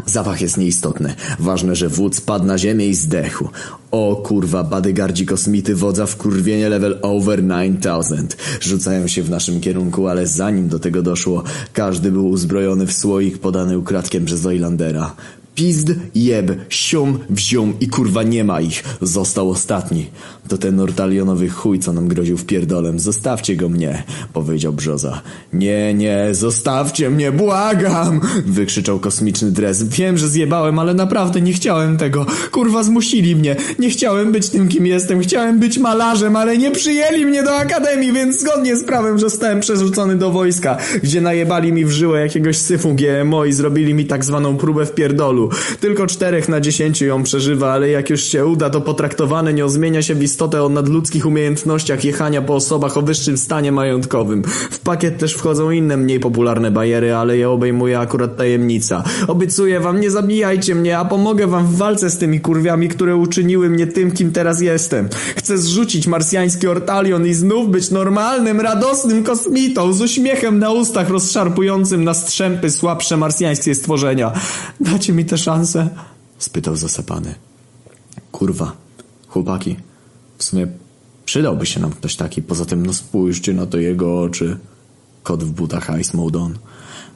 Zapach 0.10 0.42
jest 0.42 0.58
nieistotny. 0.58 1.16
Ważne, 1.40 1.76
że 1.76 1.90
wódz 1.90 2.22
padł 2.22 2.46
na 2.46 2.58
ziemię 2.58 2.88
i 2.88 2.94
zdechł. 2.94 3.50
O 3.92 4.16
kurwa, 4.16 4.64
badygardzi 4.64 5.26
kosmity 5.26 5.76
wodza 5.76 6.06
w 6.06 6.18
kurwienie 6.18 6.70
level 6.70 7.00
over 7.02 7.42
9000. 7.44 8.38
Rzucają 8.62 9.08
się 9.08 9.24
w 9.24 9.30
naszym 9.30 9.62
kierunku, 9.62 10.08
ale 10.08 10.28
zanim 10.28 10.68
do 10.68 10.80
tego 10.80 11.02
doszło, 11.02 11.44
każdy 11.74 12.12
był 12.12 12.30
uzbrojony 12.30 12.88
w 12.88 12.94
słoik 12.94 13.38
podany 13.38 13.78
ukradkiem 13.78 14.26
przez 14.26 14.46
Oilandera. 14.46 15.16
Pizd, 15.56 15.92
jeb, 16.16 16.52
sium, 16.70 17.20
wzium 17.30 17.74
i 17.80 17.88
kurwa 17.88 18.24
nie 18.24 18.44
ma 18.44 18.62
ich. 18.62 18.84
Został 19.02 19.50
ostatni. 19.50 20.10
To 20.50 20.58
ten 20.58 20.80
ortalionowy 20.80 21.50
chuj, 21.50 21.80
co 21.80 21.94
nam 21.94 22.08
groził 22.08 22.38
w 22.38 22.46
pierdolem. 22.46 23.00
Zostawcie 23.00 23.56
go 23.56 23.70
mnie, 23.70 24.04
powiedział 24.34 24.74
Brzoza. 24.74 25.22
Nie, 25.54 25.94
nie, 25.94 26.28
zostawcie 26.32 27.10
mnie, 27.10 27.32
błagam! 27.32 28.22
Wykrzyczał 28.46 29.00
kosmiczny 29.00 29.52
dres. 29.52 29.84
Wiem, 29.84 30.18
że 30.18 30.28
zjebałem, 30.28 30.80
ale 30.80 30.94
naprawdę 30.94 31.42
nie 31.42 31.54
chciałem 31.54 31.98
tego. 31.98 32.26
Kurwa, 32.52 32.84
zmusili 32.84 33.36
mnie. 33.36 33.56
Nie 33.80 33.90
chciałem 33.90 34.32
być 34.32 34.50
tym, 34.50 34.68
kim 34.68 34.86
jestem. 34.86 35.20
Chciałem 35.20 35.60
być 35.60 35.78
malarzem, 35.78 36.36
ale 36.36 36.58
nie 36.58 36.72
przyjęli 36.72 37.26
mnie 37.26 37.44
do 37.44 37.56
akademii, 37.56 38.14
więc 38.14 38.40
zgodnie 38.40 38.76
z 38.76 38.84
prawem 38.84 39.20
zostałem 39.20 39.60
przerzucony 39.60 40.16
do 40.16 40.32
wojska, 40.32 40.78
gdzie 41.04 41.22
najebali 41.22 41.74
mi 41.74 41.86
w 41.86 41.92
żyłę 41.92 42.22
jakiegoś 42.22 42.58
syfu 42.58 42.96
GMO 42.96 43.46
i 43.46 43.54
zrobili 43.54 43.94
mi 43.94 44.06
tak 44.06 44.26
zwaną 44.26 44.58
próbę 44.58 44.86
w 44.86 44.94
pierdolu. 44.94 45.50
Tylko 45.80 46.08
czterech 46.08 46.50
na 46.50 46.62
dziesięciu 46.62 47.06
ją 47.06 47.24
przeżywa, 47.24 47.72
ale 47.72 47.90
jak 47.90 48.10
już 48.10 48.24
się 48.24 48.46
uda, 48.46 48.70
to 48.70 48.82
potraktowane 48.82 49.54
nią 49.54 49.70
zmienia 49.70 50.02
się 50.02 50.16
w 50.16 50.39
istotę 50.40 50.64
o 50.64 50.70
nadludzkich 50.70 51.26
umiejętnościach 51.26 52.06
jechania 52.06 52.42
po 52.42 52.56
osobach 52.56 52.98
o 52.98 53.02
wyższym 53.02 53.38
stanie 53.38 53.72
majątkowym. 53.72 54.44
W 54.72 54.80
pakiet 54.80 55.18
też 55.18 55.34
wchodzą 55.34 55.72
inne 55.72 55.98
mniej 55.98 56.20
popularne 56.20 56.72
bariery, 56.72 57.16
ale 57.16 57.38
je 57.38 57.50
obejmuje 57.50 58.00
akurat 58.00 58.38
tajemnica. 58.38 59.04
Obiecuję 59.28 59.80
wam, 59.80 60.00
nie 60.00 60.12
zabijajcie 60.12 60.76
mnie, 60.76 60.98
a 60.98 61.06
pomogę 61.06 61.48
wam 61.48 61.68
w 61.68 61.78
walce 61.78 62.10
z 62.10 62.18
tymi 62.18 62.40
kurwiami, 62.40 62.90
które 62.90 63.16
uczyniły 63.16 63.70
mnie 63.70 63.88
tym, 63.88 64.12
kim 64.12 64.32
teraz 64.32 64.62
jestem. 64.62 65.10
Chcę 65.36 65.58
zrzucić 65.58 66.08
marsjański 66.08 66.68
ortalion 66.68 67.28
i 67.28 67.34
znów 67.34 67.70
być 67.70 67.92
normalnym, 67.92 68.62
radosnym 68.62 69.24
kosmitą 69.24 69.94
z 69.94 70.02
uśmiechem 70.02 70.60
na 70.60 70.72
ustach 70.72 71.10
rozszarpującym 71.10 72.04
na 72.04 72.14
strzępy 72.14 72.72
słabsze 72.72 73.18
marsjańskie 73.18 73.76
stworzenia. 73.76 74.32
Dacie 74.80 75.14
mi 75.14 75.26
tę 75.26 75.38
szansę? 75.38 75.90
spytał 76.38 76.76
zasapany. 76.76 77.36
Kurwa, 78.32 78.72
chłopaki, 79.28 79.89
w 80.40 80.44
sumie 80.44 80.68
przydałby 81.26 81.66
się 81.66 81.80
nam 81.80 81.92
ktoś 81.92 82.16
taki, 82.16 82.42
poza 82.42 82.66
tym 82.66 82.86
no 82.86 82.94
spójrzcie 82.94 83.54
na 83.54 83.66
to 83.66 83.78
jego 83.78 84.22
oczy. 84.22 84.58
Kot 85.24 85.44
w 85.44 85.52
butach 85.52 86.00
Ice 86.00 86.18
Mode 86.18 86.40
on. 86.40 86.58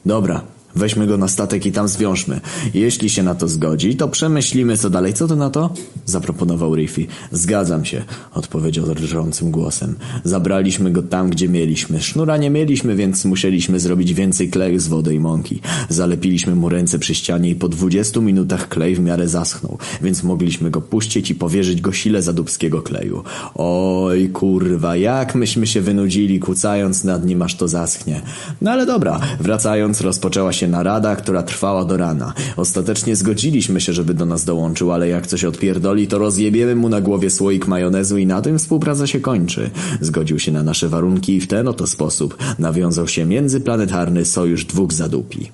Dobra, 0.06 0.44
Weźmy 0.76 1.06
go 1.06 1.16
na 1.16 1.28
statek 1.28 1.66
i 1.66 1.72
tam 1.72 1.88
zwiążmy. 1.88 2.40
Jeśli 2.74 3.10
się 3.10 3.22
na 3.22 3.34
to 3.34 3.48
zgodzi, 3.48 3.96
to 3.96 4.08
przemyślimy 4.08 4.76
co 4.76 4.90
dalej. 4.90 5.12
Co 5.12 5.28
ty 5.28 5.36
na 5.36 5.50
to? 5.50 5.70
Zaproponował 6.06 6.74
Riffy. 6.74 7.06
Zgadzam 7.32 7.84
się, 7.84 8.02
odpowiedział 8.32 8.86
drżącym 8.94 9.50
głosem. 9.50 9.94
Zabraliśmy 10.24 10.90
go 10.90 11.02
tam, 11.02 11.30
gdzie 11.30 11.48
mieliśmy. 11.48 12.00
Sznura 12.00 12.36
nie 12.36 12.50
mieliśmy, 12.50 12.94
więc 12.94 13.24
musieliśmy 13.24 13.80
zrobić 13.80 14.14
więcej 14.14 14.50
kleju 14.50 14.78
z 14.78 14.88
wody 14.88 15.14
i 15.14 15.20
mąki. 15.20 15.60
Zalepiliśmy 15.88 16.54
mu 16.54 16.68
ręce 16.68 16.98
przy 16.98 17.14
ścianie 17.14 17.50
i 17.50 17.54
po 17.54 17.68
dwudziestu 17.68 18.22
minutach 18.22 18.68
klej 18.68 18.94
w 18.94 19.00
miarę 19.00 19.28
zaschnął, 19.28 19.78
więc 20.02 20.22
mogliśmy 20.22 20.70
go 20.70 20.80
puścić 20.80 21.30
i 21.30 21.34
powierzyć 21.34 21.80
go 21.80 21.92
sile 21.92 22.22
zadubskiego 22.22 22.82
kleju. 22.82 23.22
Oj, 23.54 24.28
kurwa, 24.28 24.96
jak 24.96 25.34
myśmy 25.34 25.66
się 25.66 25.80
wynudzili, 25.80 26.40
kucając 26.40 27.04
nad 27.04 27.26
nim, 27.26 27.42
aż 27.42 27.54
to 27.54 27.68
zaschnie. 27.68 28.22
No 28.60 28.70
ale 28.70 28.86
dobra, 28.86 29.20
wracając, 29.40 30.00
rozpoczęła 30.00 30.52
się 30.52 30.63
się 30.64 30.68
narada, 30.70 31.16
która 31.16 31.42
trwała 31.42 31.84
do 31.84 31.96
rana. 31.96 32.32
Ostatecznie 32.56 33.16
zgodziliśmy 33.16 33.80
się, 33.80 33.92
żeby 33.92 34.14
do 34.14 34.26
nas 34.26 34.44
dołączył, 34.44 34.92
ale 34.92 35.08
jak 35.08 35.26
coś 35.26 35.44
odpierdoli, 35.44 36.06
to 36.06 36.18
rozjebiemy 36.18 36.74
mu 36.76 36.88
na 36.88 37.00
głowie 37.00 37.30
słoik 37.30 37.68
majonezu 37.68 38.18
i 38.18 38.26
na 38.26 38.42
tym 38.42 38.58
współpraca 38.58 39.06
się 39.06 39.20
kończy. 39.20 39.70
Zgodził 40.00 40.38
się 40.38 40.52
na 40.52 40.62
nasze 40.62 40.88
warunki 40.88 41.36
i 41.36 41.40
w 41.40 41.46
ten 41.46 41.68
oto 41.68 41.86
sposób 41.86 42.36
nawiązał 42.58 43.08
się 43.08 43.24
międzyplanetarny 43.24 44.24
sojusz 44.24 44.64
dwóch 44.64 44.92
zadupi. 44.92 45.50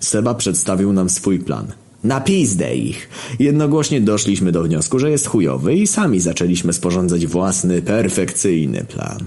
Seba 0.00 0.34
przedstawił 0.34 0.92
nam 0.92 1.10
swój 1.10 1.38
plan. 1.38 1.66
Na 2.04 2.20
pizdę 2.20 2.76
ich. 2.76 3.08
Jednogłośnie 3.38 4.00
doszliśmy 4.00 4.52
do 4.52 4.62
wniosku, 4.62 4.98
że 4.98 5.10
jest 5.10 5.26
chujowy 5.26 5.74
i 5.74 5.86
sami 5.86 6.20
zaczęliśmy 6.20 6.72
sporządzać 6.72 7.26
własny, 7.26 7.82
perfekcyjny 7.82 8.84
plan. 8.84 9.18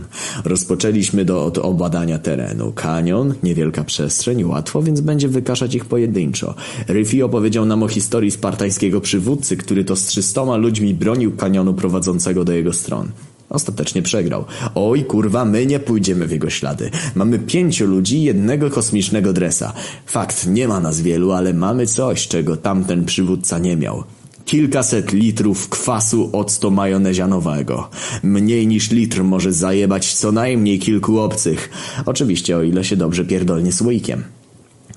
Rozpoczęliśmy 0.46 1.26
do, 1.26 1.46
od 1.46 1.58
obadania 1.58 2.20
terenu. 2.20 2.72
Kanion, 2.72 3.34
niewielka 3.44 3.84
przestrzeń, 3.84 4.44
łatwo, 4.44 4.84
więc 4.84 5.02
będzie 5.02 5.28
wykaszać 5.28 5.76
ich 5.76 5.86
pojedynczo. 5.86 6.56
Riffy 6.90 7.26
opowiedział 7.26 7.66
nam 7.66 7.84
o 7.84 7.88
historii 7.88 8.32
spartańskiego 8.32 9.02
przywódcy, 9.02 9.58
który 9.58 9.84
to 9.84 9.96
z 9.96 10.06
trzystoma 10.06 10.58
ludźmi 10.58 10.94
bronił 10.94 11.32
kanionu 11.32 11.74
prowadzącego 11.74 12.46
do 12.46 12.54
jego 12.54 12.74
stron. 12.74 13.12
Ostatecznie 13.52 14.02
przegrał. 14.02 14.46
Oj, 14.76 15.06
kurwa, 15.06 15.46
my 15.46 15.66
nie 15.66 15.80
pójdziemy 15.80 16.28
w 16.28 16.32
jego 16.32 16.50
ślady. 16.50 16.92
Mamy 17.16 17.40
pięciu 17.40 17.86
ludzi 17.86 18.24
jednego 18.24 18.70
kosmicznego 18.70 19.34
dresa. 19.34 19.74
Fakt, 20.06 20.48
nie 20.48 20.68
ma 20.68 20.80
nas 20.80 21.02
wielu, 21.02 21.32
ale 21.32 21.54
mamy 21.54 21.88
coś, 21.88 22.28
czego 22.28 22.58
tamten 22.58 23.06
przywódca 23.06 23.60
nie 23.60 23.78
miał. 23.78 24.04
Kilkaset 24.46 25.12
litrów 25.12 25.70
kwasu 25.70 26.30
octu 26.34 26.72
majonezianowego. 26.72 27.90
Mniej 28.24 28.68
niż 28.68 28.92
litr 28.92 29.24
może 29.24 29.54
zajebać 29.54 30.14
co 30.14 30.32
najmniej 30.32 30.80
kilku 30.80 31.20
obcych. 31.20 31.70
Oczywiście, 32.06 32.58
o 32.58 32.64
ile 32.64 32.84
się 32.84 32.96
dobrze 32.96 33.26
pierdolnie 33.26 33.72
słoikiem. 33.72 34.24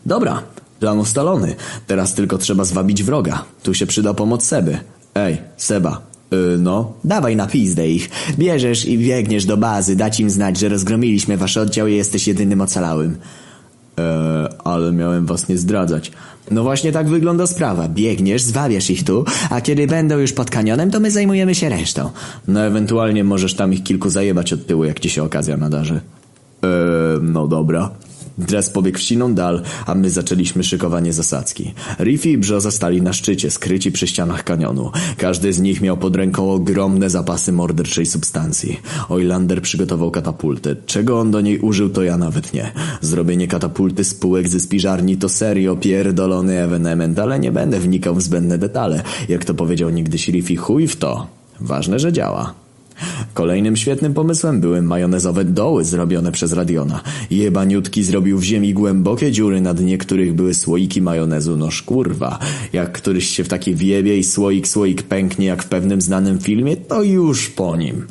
Dobra, 0.07 0.43
plan 0.81 0.99
ustalony. 0.99 1.55
Teraz 1.87 2.15
tylko 2.15 2.39
trzeba 2.39 2.65
zwabić 2.65 3.03
wroga. 3.03 3.45
Tu 3.63 3.75
się 3.75 3.87
przyda 3.87 4.15
pomoc 4.15 4.45
Seby. 4.47 4.79
Ej, 5.15 5.39
Seba, 5.57 6.14
Yy, 6.35 6.59
no, 6.59 6.93
dawaj 7.05 7.37
na 7.37 7.47
pizdę 7.47 7.89
ich. 7.89 8.11
Bierzesz 8.39 8.85
i 8.85 8.99
biegniesz 8.99 9.45
do 9.45 9.57
bazy, 9.57 9.97
dać 9.97 10.21
im 10.21 10.31
znać, 10.31 10.59
że 10.59 10.69
rozgromiliśmy 10.69 11.37
wasz 11.37 11.57
oddział 11.57 11.87
i 11.87 11.95
jesteś 11.95 12.29
jedynym 12.29 12.61
ocalałym. 12.61 13.17
Eee, 13.97 14.49
ale 14.65 14.93
miałem 14.93 15.27
was 15.27 15.49
nie 15.49 15.59
zdradzać. 15.59 16.13
No 16.51 16.63
właśnie 16.63 16.93
tak 16.93 17.09
wygląda 17.09 17.47
sprawa. 17.47 17.89
Biegniesz, 17.89 18.43
zwabiasz 18.43 18.91
ich 18.91 19.05
tu, 19.05 19.25
a 19.51 19.61
kiedy 19.61 19.87
będą 19.87 20.19
już 20.19 20.33
pod 20.33 20.51
kanionem, 20.51 20.91
to 20.91 21.01
my 21.01 21.11
zajmujemy 21.11 21.55
się 21.55 21.69
resztą. 21.69 22.11
No 22.49 22.61
ewentualnie 22.61 23.25
możesz 23.25 23.55
tam 23.55 23.73
ich 23.73 23.83
kilku 23.83 24.11
zajebać 24.11 24.53
od 24.53 24.67
tyłu, 24.67 24.85
jak 24.85 25.01
ci 25.01 25.11
się 25.11 25.23
okazja 25.23 25.57
nadarzy. 25.57 25.95
Eee, 25.95 26.71
no 27.23 27.49
dobra. 27.49 27.91
Dres 28.39 28.71
pobiegł 28.71 28.99
siną 28.99 29.35
dal, 29.35 29.63
a 29.87 29.95
my 29.95 30.11
zaczęliśmy 30.11 30.65
szykowanie 30.65 31.13
zasadzki. 31.13 31.75
Riffy 32.01 32.31
i 32.31 32.39
Brzo 32.39 32.61
zostali 32.61 33.03
na 33.03 33.13
szczycie, 33.13 33.51
skryci 33.51 33.93
przy 33.93 34.07
ścianach 34.07 34.45
kanionu. 34.45 34.91
Każdy 35.17 35.53
z 35.53 35.61
nich 35.61 35.81
miał 35.81 35.97
pod 35.97 36.17
ręką 36.17 36.53
ogromne 36.53 37.11
zapasy 37.11 37.53
morderczej 37.53 38.07
substancji. 38.07 38.81
Oilander 39.09 39.63
przygotował 39.63 40.11
katapultę. 40.11 40.77
Czego 40.87 41.21
on 41.21 41.31
do 41.31 41.41
niej 41.41 41.59
użył, 41.59 41.89
to 41.89 42.03
ja 42.03 42.19
nawet 42.19 42.53
nie. 42.53 42.73
Zrobienie 43.01 43.49
katapulty 43.49 44.05
z 44.05 44.15
półek 44.15 44.49
ze 44.49 44.61
spiżarni 44.61 45.17
to 45.17 45.29
serio 45.29 45.77
pierdolony 45.77 46.61
ewenement, 46.61 47.19
ale 47.19 47.39
nie 47.41 47.53
będę 47.53 47.81
wnikał 47.81 48.15
w 48.15 48.23
zbędne 48.23 48.59
detale. 48.59 49.03
Jak 49.29 49.45
to 49.45 49.55
powiedział 49.55 49.91
niegdyś 49.91 50.29
Riffy, 50.29 50.57
chuj 50.57 50.89
w 50.89 50.97
to. 50.97 51.27
Ważne, 51.61 51.99
że 51.99 52.13
działa. 52.13 52.64
Kolejnym 53.35 53.77
świetnym 53.77 54.15
pomysłem 54.15 54.61
były 54.61 54.83
majonezowe 54.83 55.45
doły 55.45 55.85
zrobione 55.85 56.33
przez 56.33 56.53
Radiona. 56.53 57.01
Jebaniutki 57.31 58.03
zrobił 58.03 58.39
w 58.39 58.43
ziemi 58.43 58.75
głębokie 58.75 59.33
dziury, 59.33 59.61
na 59.61 59.75
dnie 59.75 59.99
których 59.99 60.35
były 60.35 60.55
słoiki 60.55 61.03
majonezu. 61.03 61.57
No 61.57 61.71
szkurwa, 61.71 62.39
jak 62.73 62.93
któryś 62.93 63.29
się 63.29 63.45
w 63.45 63.49
takie 63.49 63.75
wiebie 63.75 64.19
i 64.19 64.25
słoik 64.25 64.69
słoik 64.69 65.03
pęknie 65.03 65.47
jak 65.47 65.63
w 65.63 65.69
pewnym 65.69 66.01
znanym 66.01 66.39
filmie, 66.39 66.77
to 66.77 67.03
już 67.03 67.51
po 67.51 67.77
nim. 67.77 68.07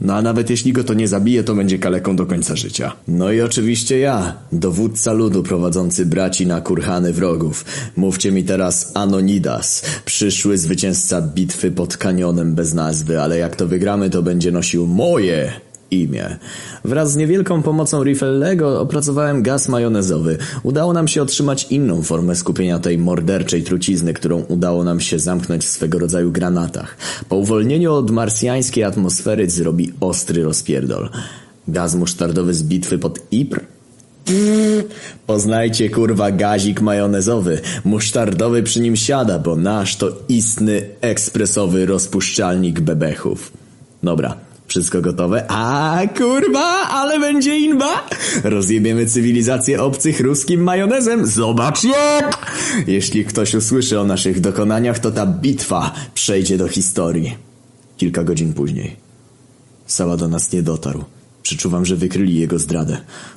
No 0.00 0.14
a 0.14 0.22
nawet 0.22 0.50
jeśli 0.50 0.72
go 0.72 0.84
to 0.84 0.94
nie 0.94 1.08
zabije, 1.08 1.44
to 1.44 1.54
będzie 1.54 1.78
kaleką 1.78 2.16
do 2.16 2.26
końca 2.26 2.56
życia. 2.56 2.92
No 3.08 3.32
i 3.32 3.40
oczywiście 3.40 3.98
ja, 3.98 4.36
dowódca 4.52 5.12
ludu 5.12 5.42
prowadzący 5.42 6.06
braci 6.06 6.46
na 6.46 6.60
kurhany 6.60 7.12
wrogów. 7.12 7.64
Mówcie 7.96 8.32
mi 8.32 8.44
teraz 8.44 8.92
Anonidas, 8.94 9.82
przyszły 10.04 10.58
zwycięzca 10.58 11.22
bitwy 11.22 11.70
pod 11.70 11.96
kanionem 11.96 12.54
bez 12.54 12.74
nazwy, 12.74 13.20
ale 13.20 13.38
jak 13.38 13.56
to 13.56 13.68
wygramy, 13.68 14.10
to 14.10 14.22
będzie 14.22 14.52
nosił 14.52 14.86
moje 14.86 15.52
imię. 15.90 16.36
Wraz 16.84 17.12
z 17.12 17.16
niewielką 17.16 17.62
pomocą 17.62 18.04
Riffellego 18.04 18.80
opracowałem 18.80 19.42
gaz 19.42 19.68
majonezowy. 19.68 20.38
Udało 20.62 20.92
nam 20.92 21.08
się 21.08 21.22
otrzymać 21.22 21.66
inną 21.70 22.02
formę 22.02 22.36
skupienia 22.36 22.78
tej 22.78 22.98
morderczej 22.98 23.62
trucizny, 23.62 24.14
którą 24.14 24.40
udało 24.40 24.84
nam 24.84 25.00
się 25.00 25.18
zamknąć 25.18 25.64
w 25.64 25.68
swego 25.68 25.98
rodzaju 25.98 26.32
granatach. 26.32 26.96
Po 27.28 27.36
uwolnieniu 27.36 27.92
od 27.92 28.10
marsjańskiej 28.10 28.84
atmosfery 28.84 29.50
zrobi 29.50 29.92
ostry 30.00 30.42
rozpierdol. 30.42 31.08
Gaz 31.68 31.94
musztardowy 31.94 32.54
z 32.54 32.62
bitwy 32.62 32.98
pod 32.98 33.18
Ypres? 33.32 33.64
Poznajcie 35.26 35.90
kurwa 35.90 36.30
gazik 36.30 36.80
majonezowy. 36.80 37.60
Musztardowy 37.84 38.62
przy 38.62 38.80
nim 38.80 38.96
siada, 38.96 39.38
bo 39.38 39.56
nasz 39.56 39.96
to 39.96 40.12
istny 40.28 40.82
ekspresowy 41.00 41.86
rozpuszczalnik 41.86 42.80
bebechów. 42.80 43.52
Dobra, 44.02 44.36
wszystko 44.66 45.00
gotowe? 45.00 45.44
A 45.48 46.00
kurwa, 46.18 46.88
ale 46.88 47.20
będzie 47.20 47.58
inba! 47.58 48.06
Rozjebiemy 48.44 49.06
cywilizację 49.06 49.82
obcych 49.82 50.20
ruskim 50.20 50.62
majonezem. 50.62 51.26
Zobacz 51.26 51.84
jak! 51.84 52.52
Jeśli 52.86 53.24
ktoś 53.24 53.54
usłyszy 53.54 54.00
o 54.00 54.04
naszych 54.04 54.40
dokonaniach, 54.40 54.98
to 54.98 55.10
ta 55.10 55.26
bitwa 55.26 55.94
przejdzie 56.14 56.58
do 56.58 56.68
historii. 56.68 57.36
Kilka 57.96 58.24
godzin 58.24 58.52
później. 58.52 58.96
Sała 59.86 60.16
do 60.16 60.28
nas 60.28 60.52
nie 60.52 60.62
dotarł. 60.62 61.04
Przeczuwam, 61.44 61.84
że 61.84 61.96
wykryli 61.96 62.34
jego 62.34 62.58
zdradę. 62.58 62.96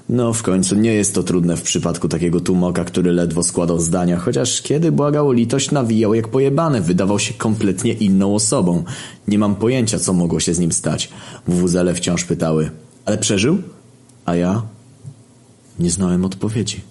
No, 0.09 0.33
w 0.33 0.43
końcu 0.43 0.75
nie 0.75 0.93
jest 0.93 1.15
to 1.15 1.23
trudne 1.23 1.57
w 1.57 1.61
przypadku 1.61 2.07
takiego 2.07 2.39
tumoka, 2.39 2.85
który 2.85 3.11
ledwo 3.11 3.43
składał 3.43 3.79
zdania, 3.79 4.17
chociaż 4.17 4.61
kiedy 4.61 4.91
błagał 4.91 5.27
o 5.27 5.33
litość, 5.33 5.71
nawijał 5.71 6.13
jak 6.13 6.27
pojebany, 6.27 6.81
wydawał 6.81 7.19
się 7.19 7.33
kompletnie 7.33 7.93
inną 7.93 8.35
osobą. 8.35 8.83
Nie 9.27 9.39
mam 9.39 9.55
pojęcia, 9.55 9.99
co 9.99 10.13
mogło 10.13 10.39
się 10.39 10.53
z 10.53 10.59
nim 10.59 10.71
stać. 10.71 11.09
Wuzele 11.47 11.93
wciąż 11.93 12.23
pytały. 12.23 12.71
Ale 13.05 13.17
przeżył? 13.17 13.57
A 14.25 14.35
ja? 14.35 14.61
Nie 15.79 15.91
znałem 15.91 16.25
odpowiedzi. 16.25 16.81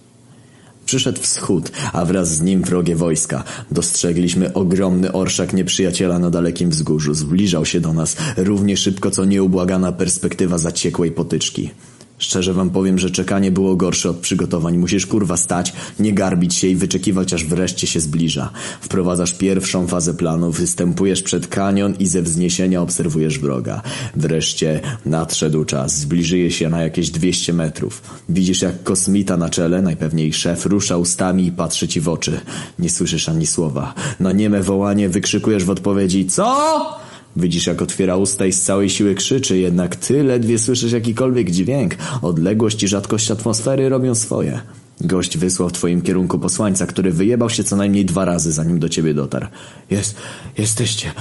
Przyszedł 0.87 1.21
wschód, 1.21 1.73
a 1.93 2.05
wraz 2.05 2.29
z 2.29 2.43
nim 2.43 2.63
wrogie 2.63 2.97
wojska. 2.97 3.45
Dostrzegliśmy 3.71 4.53
ogromny 4.53 5.13
orszak 5.13 5.53
nieprzyjaciela 5.53 6.19
na 6.19 6.31
dalekim 6.31 6.71
wzgórzu. 6.71 7.15
Zbliżał 7.15 7.65
się 7.67 7.81
do 7.81 7.93
nas 7.93 8.17
równie 8.37 8.77
szybko, 8.77 9.11
co 9.11 9.25
nieubłagana 9.25 9.93
perspektywa 9.93 10.59
zaciekłej 10.59 11.11
potyczki. 11.13 11.71
Szczerze 12.19 12.55
wam 12.55 12.71
powiem, 12.71 12.99
że 12.99 13.11
czekanie 13.11 13.51
było 13.51 13.77
gorsze 13.77 14.11
od 14.11 14.17
przygotowań. 14.17 14.77
Musisz 14.79 15.07
kurwa 15.07 15.37
stać, 15.37 15.73
nie 16.01 16.13
garbić 16.13 16.55
się 16.55 16.69
i 16.69 16.77
wyczekiwać, 16.77 17.35
aż 17.35 17.45
wreszcie 17.45 17.87
się 17.87 18.01
zbliża. 18.01 18.51
Wprowadzasz 18.81 19.35
pierwszą 19.35 19.87
fazę 19.87 20.15
planu, 20.15 20.51
występujesz 20.51 21.23
przed 21.23 21.47
kanion 21.47 21.95
i 21.99 22.07
ze 22.07 22.23
wzniesienia 22.23 22.83
obserwujesz 22.83 23.39
wroga. 23.39 23.83
Wreszcie 24.17 24.81
nadszedł 25.07 25.65
czas. 25.65 25.99
Zbliżyje 25.99 26.51
się 26.51 26.69
na 26.69 26.83
jakieś 26.83 27.11
200 27.11 27.53
metrów. 27.53 28.03
Widzisz 28.29 28.63
jak 28.63 28.83
kosmita 28.83 29.37
na 29.37 29.49
czele, 29.49 29.83
najpewniej 29.83 30.33
szef, 30.33 30.67
rusza 30.67 30.97
ustami 30.97 31.47
i 31.47 31.53
patrzy 31.53 31.89
ci 31.89 32.01
w 32.01 32.09
oczy. 32.09 32.41
Nie 32.79 32.91
słyszysz 32.91 33.29
ani 33.29 33.47
słowa. 33.47 33.95
Na 34.21 34.33
nieme 34.33 34.63
wołanie 34.63 35.09
wykrzykujesz 35.09 35.65
w 35.65 35.71
odpowiedzi 35.71 36.27
CO?! 36.27 37.06
Widzisz, 37.37 37.67
jak 37.67 37.83
otwiera 37.83 38.17
usta 38.17 38.47
i 38.47 38.53
z 38.53 38.63
całej 38.63 38.91
siły 38.91 39.15
krzyczy, 39.15 39.59
jednak 39.59 39.97
ty 39.97 40.23
ledwie 40.23 40.59
słyszysz 40.59 40.93
jakikolwiek 40.93 41.51
dźwięk. 41.51 41.95
Odległość 42.23 42.83
i 42.83 42.89
rzadkość 42.89 43.31
atmosfery 43.31 43.89
robią 43.89 44.15
swoje. 44.15 44.61
Gość 45.01 45.39
wysłał 45.39 45.69
w 45.69 45.73
twoim 45.73 46.03
kierunku 46.03 46.39
posłańca, 46.39 46.87
który 46.87 47.13
wyjebał 47.13 47.51
się 47.51 47.65
co 47.65 47.77
najmniej 47.77 48.05
dwa 48.05 48.25
razy, 48.25 48.53
zanim 48.53 48.79
do 48.79 48.89
ciebie 48.89 49.15
dotarł. 49.15 49.47
Jest, 49.91 50.17
jesteście, 50.59 51.13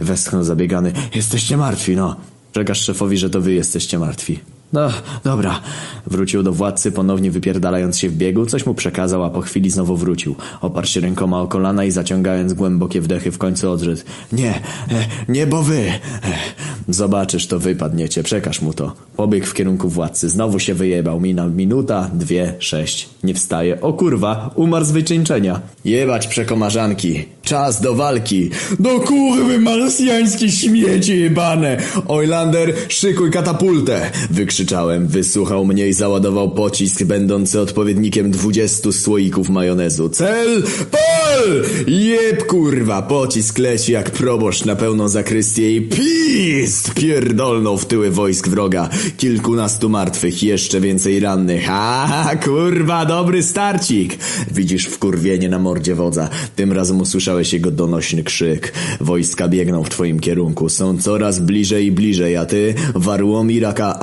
westchnął 0.00 0.44
zabiegany, 0.44 0.92
jesteście 1.14 1.56
martwi, 1.56 1.96
no. 1.96 2.16
Przekaż 2.52 2.80
szefowi, 2.80 3.18
że 3.18 3.30
to 3.30 3.40
wy 3.40 3.52
jesteście 3.52 3.98
martwi. 3.98 4.38
No, 4.72 4.88
dobra. 5.24 5.60
Wrócił 6.06 6.42
do 6.42 6.52
władcy, 6.52 6.92
ponownie 6.92 7.30
wypierdalając 7.30 7.98
się 7.98 8.08
w 8.08 8.16
biegu, 8.16 8.46
coś 8.46 8.66
mu 8.66 8.74
przekazał, 8.74 9.24
a 9.24 9.30
po 9.30 9.40
chwili 9.40 9.70
znowu 9.70 9.96
wrócił. 9.96 10.36
Oparł 10.60 10.86
się 10.86 11.00
rękoma 11.00 11.40
o 11.40 11.46
kolana 11.46 11.84
i 11.84 11.90
zaciągając 11.90 12.52
głębokie 12.52 13.00
wdechy 13.00 13.32
w 13.32 13.38
końcu 13.38 13.70
odrzekł. 13.70 14.02
Nie, 14.32 14.54
e, 14.54 14.60
nie, 15.28 15.46
bo 15.46 15.62
wy. 15.62 15.78
E, 15.78 16.00
zobaczysz, 16.88 17.46
to 17.46 17.58
wypadniecie, 17.58 18.22
przekaż 18.22 18.62
mu 18.62 18.72
to. 18.72 18.92
Pobiegł 19.16 19.46
w 19.46 19.54
kierunku 19.54 19.88
władcy, 19.88 20.28
znowu 20.28 20.58
się 20.58 20.74
wyjebał. 20.74 21.20
Mina 21.20 21.46
minuta, 21.46 22.10
dwie, 22.14 22.54
sześć. 22.58 23.08
Nie 23.24 23.34
wstaje. 23.34 23.80
O 23.80 23.92
kurwa, 23.92 24.50
umarł 24.54 24.84
z 24.84 24.90
wycieńczenia. 24.90 25.60
Jebać 25.84 26.26
przekomarzanki. 26.26 27.24
Czas 27.42 27.80
do 27.80 27.94
walki. 27.94 28.50
Do 28.78 29.00
kurwy 29.00 29.58
marsjańskie 29.58 30.50
śmieci 30.50 31.20
jebane. 31.20 31.76
Oilander, 32.08 32.74
szykuj 32.88 33.30
katapultę. 33.30 34.10
Wykrzyczałem, 34.56 35.06
wysłuchał 35.06 35.64
mnie 35.64 35.88
i 35.88 35.92
załadował 35.92 36.50
pocisk 36.50 37.04
będący 37.04 37.60
odpowiednikiem 37.60 38.30
dwudziestu 38.30 38.92
słoików 38.92 39.48
majonezu. 39.48 40.08
Cel! 40.08 40.62
Pol! 40.90 41.64
Jeb 41.86 42.46
kurwa, 42.46 43.02
pocisk 43.02 43.58
leci 43.58 43.92
jak 43.92 44.10
proboszcz 44.10 44.64
na 44.64 44.76
pełną 44.76 45.08
zakrystię 45.08 45.76
i 45.76 45.82
PIS! 45.82 46.76
Spierdolną 46.76 47.76
w 47.76 47.86
tyły 47.86 48.10
wojsk 48.10 48.48
wroga. 48.48 48.88
Kilkunastu 49.16 49.88
martwych, 49.88 50.42
jeszcze 50.42 50.80
więcej 50.80 51.20
rannych. 51.20 51.66
A 51.70 52.30
kurwa, 52.44 53.06
dobry 53.06 53.42
starcik. 53.42 54.18
Widzisz 54.50 54.86
wkurwienie 54.86 55.48
na 55.48 55.58
mordzie 55.58 55.94
wodza. 55.94 56.28
Tym 56.56 56.72
razem 56.72 57.00
usłyszałeś 57.00 57.52
jego 57.52 57.70
donośny 57.70 58.22
krzyk. 58.22 58.72
Wojska 59.00 59.48
biegną 59.48 59.84
w 59.84 59.88
twoim 59.88 60.20
kierunku. 60.20 60.68
Są 60.68 60.98
coraz 60.98 61.38
bliżej 61.38 61.86
i 61.86 61.92
bliżej, 61.92 62.36
a 62.36 62.46
ty, 62.46 62.74
Warłomiraka 62.94 64.00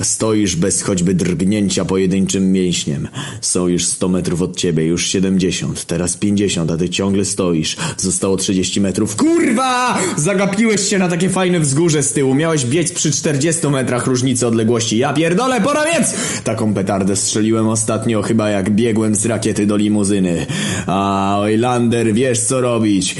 Stoisz 0.00 0.56
bez 0.56 0.82
choćby 0.82 1.14
drgnięcia 1.14 1.84
pojedynczym 1.84 2.52
mięśniem. 2.52 3.08
Są 3.40 3.68
już 3.68 3.84
100 3.84 4.08
metrów 4.08 4.42
od 4.42 4.56
ciebie, 4.56 4.86
już 4.86 5.06
70, 5.06 5.84
teraz 5.84 6.16
50, 6.16 6.70
a 6.70 6.76
ty 6.76 6.88
ciągle 6.88 7.24
stoisz. 7.24 7.76
Zostało 7.96 8.36
30 8.36 8.80
metrów. 8.80 9.16
Kurwa! 9.16 9.98
Zagapiłeś 10.16 10.88
się 10.88 10.98
na 10.98 11.08
takie 11.08 11.30
fajne 11.30 11.60
wzgórze 11.60 12.02
z 12.02 12.12
tyłu. 12.12 12.34
Miałeś 12.34 12.64
biec 12.64 12.92
przy 12.92 13.12
40 13.12 13.66
metrach 13.68 14.06
różnicy 14.06 14.46
odległości. 14.46 14.98
Ja 14.98 15.12
pierdolę, 15.12 15.60
pora 15.60 15.84
więc! 15.84 16.14
Taką 16.44 16.74
petardę 16.74 17.16
strzeliłem 17.16 17.68
ostatnio, 17.68 18.22
chyba 18.22 18.50
jak 18.50 18.70
biegłem 18.70 19.14
z 19.14 19.26
rakiety 19.26 19.66
do 19.66 19.76
limuzyny. 19.76 20.46
A, 20.86 21.36
Ojlander, 21.38 22.14
wiesz 22.14 22.40
co 22.40 22.60
robić. 22.60 23.16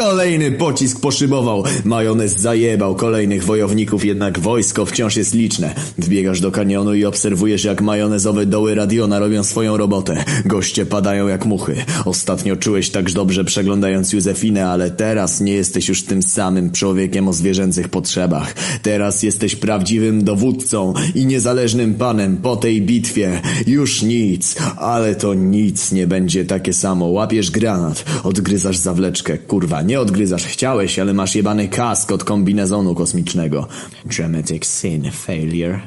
Kolejny 0.00 0.52
pocisk 0.52 1.00
poszybował. 1.00 1.64
Majonez 1.84 2.40
zajebał 2.40 2.94
kolejnych 2.94 3.44
wojowników, 3.44 4.04
jednak 4.04 4.38
wojsko 4.38 4.86
wciąż 4.86 5.16
jest 5.16 5.34
liczne. 5.34 5.74
Wbiegasz 5.98 6.40
do 6.40 6.50
kanionu 6.50 6.94
i 6.94 7.04
obserwujesz, 7.04 7.64
jak 7.64 7.82
majonezowe 7.82 8.46
doły 8.46 8.74
radiona 8.74 9.18
robią 9.18 9.44
swoją 9.44 9.76
robotę. 9.76 10.24
Goście 10.44 10.86
padają 10.86 11.28
jak 11.28 11.44
muchy. 11.44 11.76
Ostatnio 12.04 12.56
czułeś 12.56 12.90
tak 12.90 13.12
dobrze 13.12 13.44
przeglądając 13.44 14.12
Józefinę, 14.12 14.68
ale 14.68 14.90
teraz 14.90 15.40
nie 15.40 15.52
jesteś 15.52 15.88
już 15.88 16.02
tym 16.02 16.22
samym 16.22 16.72
człowiekiem 16.72 17.28
o 17.28 17.32
zwierzęcych 17.32 17.88
potrzebach. 17.88 18.54
Teraz 18.82 19.22
jesteś 19.22 19.56
prawdziwym 19.56 20.24
dowódcą 20.24 20.94
i 21.14 21.26
niezależnym 21.26 21.94
panem 21.94 22.36
po 22.36 22.56
tej 22.56 22.82
bitwie. 22.82 23.40
Już 23.66 24.02
nic, 24.02 24.56
ale 24.76 25.14
to 25.14 25.34
nic 25.34 25.92
nie 25.92 26.06
będzie 26.06 26.44
takie 26.44 26.72
samo. 26.72 27.06
Łapiesz 27.06 27.50
granat, 27.50 28.04
odgryzasz 28.24 28.76
zawleczkę. 28.76 29.38
Kurwa, 29.38 29.82
nie 29.90 30.00
odgryzasz, 30.00 30.44
chciałeś, 30.46 30.98
ale 30.98 31.14
masz 31.14 31.34
jebany 31.34 31.68
kask 31.68 32.12
od 32.12 32.24
kombinezonu 32.24 32.94
kosmicznego. 32.94 33.68
Dramatic 34.04 34.66
sin 34.66 35.10
failure. 35.10 35.80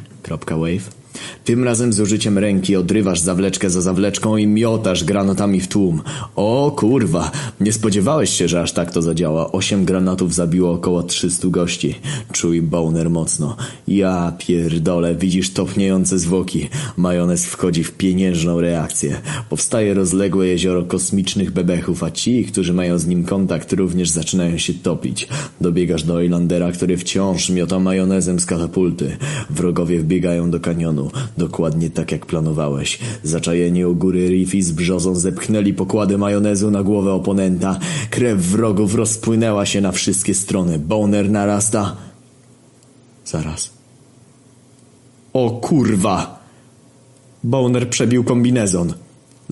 Wave. 0.50 1.03
Tym 1.46 1.64
razem 1.64 1.94
z 1.94 2.00
użyciem 2.00 2.38
ręki 2.38 2.76
odrywasz 2.76 3.20
zawleczkę 3.20 3.70
za 3.70 3.82
zawleczką 3.82 4.38
i 4.38 4.48
miotasz 4.48 5.04
granatami 5.04 5.60
w 5.60 5.68
tłum. 5.68 6.02
O 6.36 6.74
kurwa, 6.78 7.32
nie 7.60 7.74
spodziewałeś 7.74 8.30
się, 8.30 8.48
że 8.48 8.62
aż 8.62 8.72
tak 8.72 8.92
to 8.92 9.02
zadziała. 9.02 9.52
Osiem 9.52 9.86
granatów 9.86 10.34
zabiło 10.34 10.72
około 10.72 11.04
300 11.04 11.48
gości. 11.48 11.96
Czuj 12.32 12.62
boner 12.62 13.10
mocno. 13.10 13.56
Ja 13.88 14.34
pierdolę, 14.38 15.16
widzisz 15.16 15.50
topniejące 15.50 16.20
zwłoki. 16.20 16.70
Majonez 16.98 17.46
wchodzi 17.46 17.84
w 17.84 17.92
pieniężną 17.92 18.62
reakcję. 18.62 19.22
Powstaje 19.50 19.94
rozległe 19.94 20.48
jezioro 20.48 20.84
kosmicznych 20.84 21.52
bebechów, 21.52 22.04
a 22.04 22.12
ci, 22.12 22.46
którzy 22.46 22.74
mają 22.74 22.98
z 22.98 23.08
nim 23.08 23.24
kontakt, 23.24 23.74
również 23.74 24.10
zaczynają 24.10 24.58
się 24.58 24.74
topić. 24.74 25.28
Dobiegasz 25.62 26.04
do 26.04 26.14
Oilandera, 26.14 26.72
który 26.72 26.98
wciąż 26.98 27.50
miota 27.50 27.80
majonezem 27.80 28.40
z 28.40 28.46
katapulty. 28.46 29.18
Wrogowie 29.50 30.00
wbiegają 30.00 30.52
do 30.52 30.60
kanionu. 30.60 31.03
Dokładnie 31.38 31.90
tak 31.90 32.12
jak 32.12 32.26
planowałeś. 32.26 33.00
Zaczajeni 33.24 33.86
u 33.86 33.96
góry 33.96 34.28
Riffy 34.28 34.64
z 34.64 34.72
brzozą 34.72 35.16
zepchnęli 35.16 35.74
pokłady 35.74 36.18
majonezu 36.18 36.72
na 36.72 36.84
głowę 36.84 37.14
oponenta. 37.14 37.80
Krew 38.10 38.40
wrogów 38.40 38.96
rozpłynęła 38.96 39.66
się 39.66 39.82
na 39.82 39.92
wszystkie 39.92 40.34
strony. 40.34 40.80
Boner 40.80 41.30
narasta. 41.30 41.96
Zaraz. 43.26 43.72
O 45.34 45.50
kurwa! 45.52 46.44
Boner 47.44 47.90
przebił 47.90 48.24
kombinezon. 48.24 48.94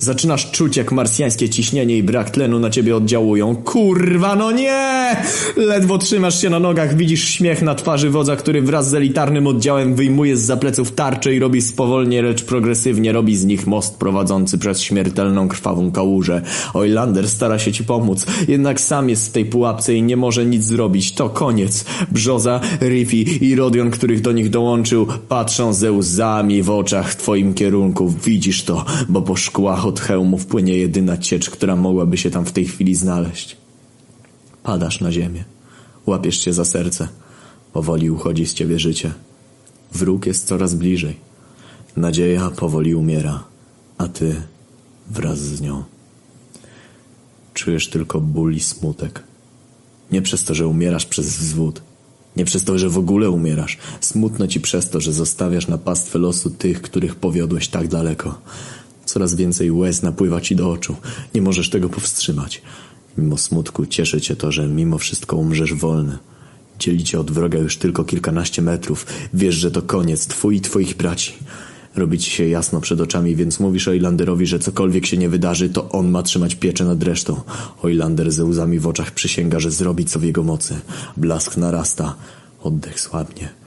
Zaczynasz 0.02 0.50
czuć, 0.50 0.76
jak 0.76 0.92
marsjańskie 0.92 1.48
ciśnienie 1.48 1.96
i 1.96 2.02
brak 2.02 2.30
tlenu 2.30 2.58
na 2.58 2.70
ciebie 2.70 2.96
oddziałują. 2.96 3.56
Kurwa, 3.56 4.36
no 4.36 4.52
nie! 4.52 5.16
Ledwo 5.56 5.98
trzymasz 5.98 6.40
się 6.40 6.50
na 6.50 6.58
nogach, 6.58 6.96
widzisz 6.96 7.28
śmiech 7.28 7.62
na 7.62 7.74
twarzy 7.74 8.10
wodza, 8.10 8.36
który 8.36 8.62
wraz 8.62 8.90
z 8.90 8.94
elitarnym 8.94 9.46
oddziałem 9.46 9.94
wyjmuje 9.94 10.36
z 10.36 10.40
zapleców 10.40 10.92
tarcze 10.92 11.34
i 11.34 11.38
robi 11.38 11.62
spowolnie, 11.62 12.22
lecz 12.22 12.44
progresywnie 12.44 13.12
robi 13.12 13.36
z 13.36 13.44
nich 13.44 13.66
most 13.66 13.96
prowadzący 13.96 14.58
przez 14.58 14.80
śmiertelną 14.80 15.48
krwawą 15.48 15.92
kałużę. 15.92 16.42
Oilander 16.74 17.28
stara 17.28 17.58
się 17.58 17.72
ci 17.72 17.84
pomóc, 17.84 18.26
jednak 18.48 18.80
sam 18.80 19.08
jest 19.08 19.28
w 19.28 19.32
tej 19.32 19.44
pułapce 19.44 19.94
i 19.94 20.02
nie 20.02 20.16
może 20.16 20.46
nic 20.46 20.64
zrobić. 20.64 21.12
To 21.12 21.28
koniec. 21.28 21.84
Brzoza, 22.10 22.60
Riffy 22.80 23.16
i 23.16 23.54
Rodion, 23.54 23.90
których 23.90 24.20
do 24.20 24.32
nich 24.32 24.50
dołączył, 24.50 25.06
patrzą 25.28 25.72
ze 25.72 25.92
łzami 25.92 26.62
w 26.62 26.70
oczach 26.70 27.12
w 27.12 27.16
twoim 27.16 27.54
kierunku. 27.54 28.14
Widzisz 28.24 28.64
to, 28.64 28.84
bo 29.08 29.22
po 29.22 29.36
szkłach 29.36 29.91
od 29.92 30.00
hełmów 30.00 30.46
płynie 30.46 30.74
jedyna 30.78 31.16
ciecz, 31.18 31.50
która 31.50 31.76
mogłaby 31.76 32.16
się 32.16 32.30
tam 32.30 32.44
w 32.44 32.52
tej 32.52 32.64
chwili 32.64 32.94
znaleźć. 32.94 33.56
Padasz 34.62 35.00
na 35.00 35.12
ziemię. 35.12 35.44
Łapiesz 36.06 36.44
się 36.44 36.52
za 36.52 36.64
serce. 36.64 37.08
Powoli 37.72 38.10
uchodzi 38.10 38.46
z 38.46 38.54
ciebie 38.54 38.78
życie. 38.78 39.12
Wróg 39.92 40.26
jest 40.26 40.46
coraz 40.46 40.74
bliżej. 40.74 41.16
Nadzieja 41.96 42.50
powoli 42.50 42.94
umiera, 42.94 43.44
a 43.98 44.08
ty 44.08 44.42
wraz 45.10 45.38
z 45.38 45.60
nią. 45.60 45.84
Czujesz 47.54 47.88
tylko 47.88 48.20
ból 48.20 48.54
i 48.54 48.60
smutek. 48.60 49.22
Nie 50.10 50.22
przez 50.22 50.44
to, 50.44 50.54
że 50.54 50.66
umierasz 50.66 51.06
przez 51.06 51.26
wzwód. 51.38 51.82
Nie 52.36 52.44
przez 52.44 52.64
to, 52.64 52.78
że 52.78 52.88
w 52.88 52.98
ogóle 52.98 53.30
umierasz. 53.30 53.78
Smutno 54.00 54.46
ci 54.46 54.60
przez 54.60 54.90
to, 54.90 55.00
że 55.00 55.12
zostawiasz 55.12 55.68
na 55.68 55.78
pastwę 55.78 56.18
losu 56.18 56.50
tych, 56.50 56.82
których 56.82 57.14
powiodłeś 57.14 57.68
tak 57.68 57.88
daleko. 57.88 58.38
Coraz 59.12 59.34
więcej 59.34 59.70
łez 59.70 60.02
napływa 60.02 60.40
ci 60.40 60.56
do 60.56 60.70
oczu. 60.70 60.96
Nie 61.34 61.42
możesz 61.42 61.70
tego 61.70 61.88
powstrzymać. 61.88 62.62
Mimo 63.18 63.36
smutku 63.36 63.86
cieszy 63.86 64.20
cię 64.20 64.36
to, 64.36 64.52
że 64.52 64.68
mimo 64.68 64.98
wszystko 64.98 65.36
umrzesz 65.36 65.74
wolny. 65.74 66.18
Dzieli 66.78 67.04
cię 67.04 67.20
od 67.20 67.30
wroga 67.30 67.58
już 67.58 67.76
tylko 67.76 68.04
kilkanaście 68.04 68.62
metrów. 68.62 69.06
Wiesz, 69.34 69.54
że 69.54 69.70
to 69.70 69.82
koniec, 69.82 70.26
twój 70.26 70.56
i 70.56 70.60
twoich 70.60 70.96
braci. 70.96 71.32
Robi 71.96 72.18
ci 72.18 72.30
się 72.30 72.48
jasno 72.48 72.80
przed 72.80 73.00
oczami, 73.00 73.36
więc 73.36 73.60
mówisz 73.60 73.88
Oilanderowi, 73.88 74.46
że 74.46 74.58
cokolwiek 74.58 75.06
się 75.06 75.16
nie 75.16 75.28
wydarzy, 75.28 75.68
to 75.68 75.88
on 75.88 76.10
ma 76.10 76.22
trzymać 76.22 76.54
pieczę 76.54 76.84
nad 76.84 77.02
resztą. 77.02 77.40
Oilander 77.82 78.32
ze 78.32 78.44
łzami 78.44 78.78
w 78.78 78.86
oczach 78.86 79.10
przysięga, 79.10 79.60
że 79.60 79.70
zrobi 79.70 80.04
co 80.04 80.20
w 80.20 80.24
jego 80.24 80.42
mocy. 80.42 80.80
Blask 81.16 81.56
narasta. 81.56 82.14
Oddech 82.62 83.00
słabnie. 83.00 83.61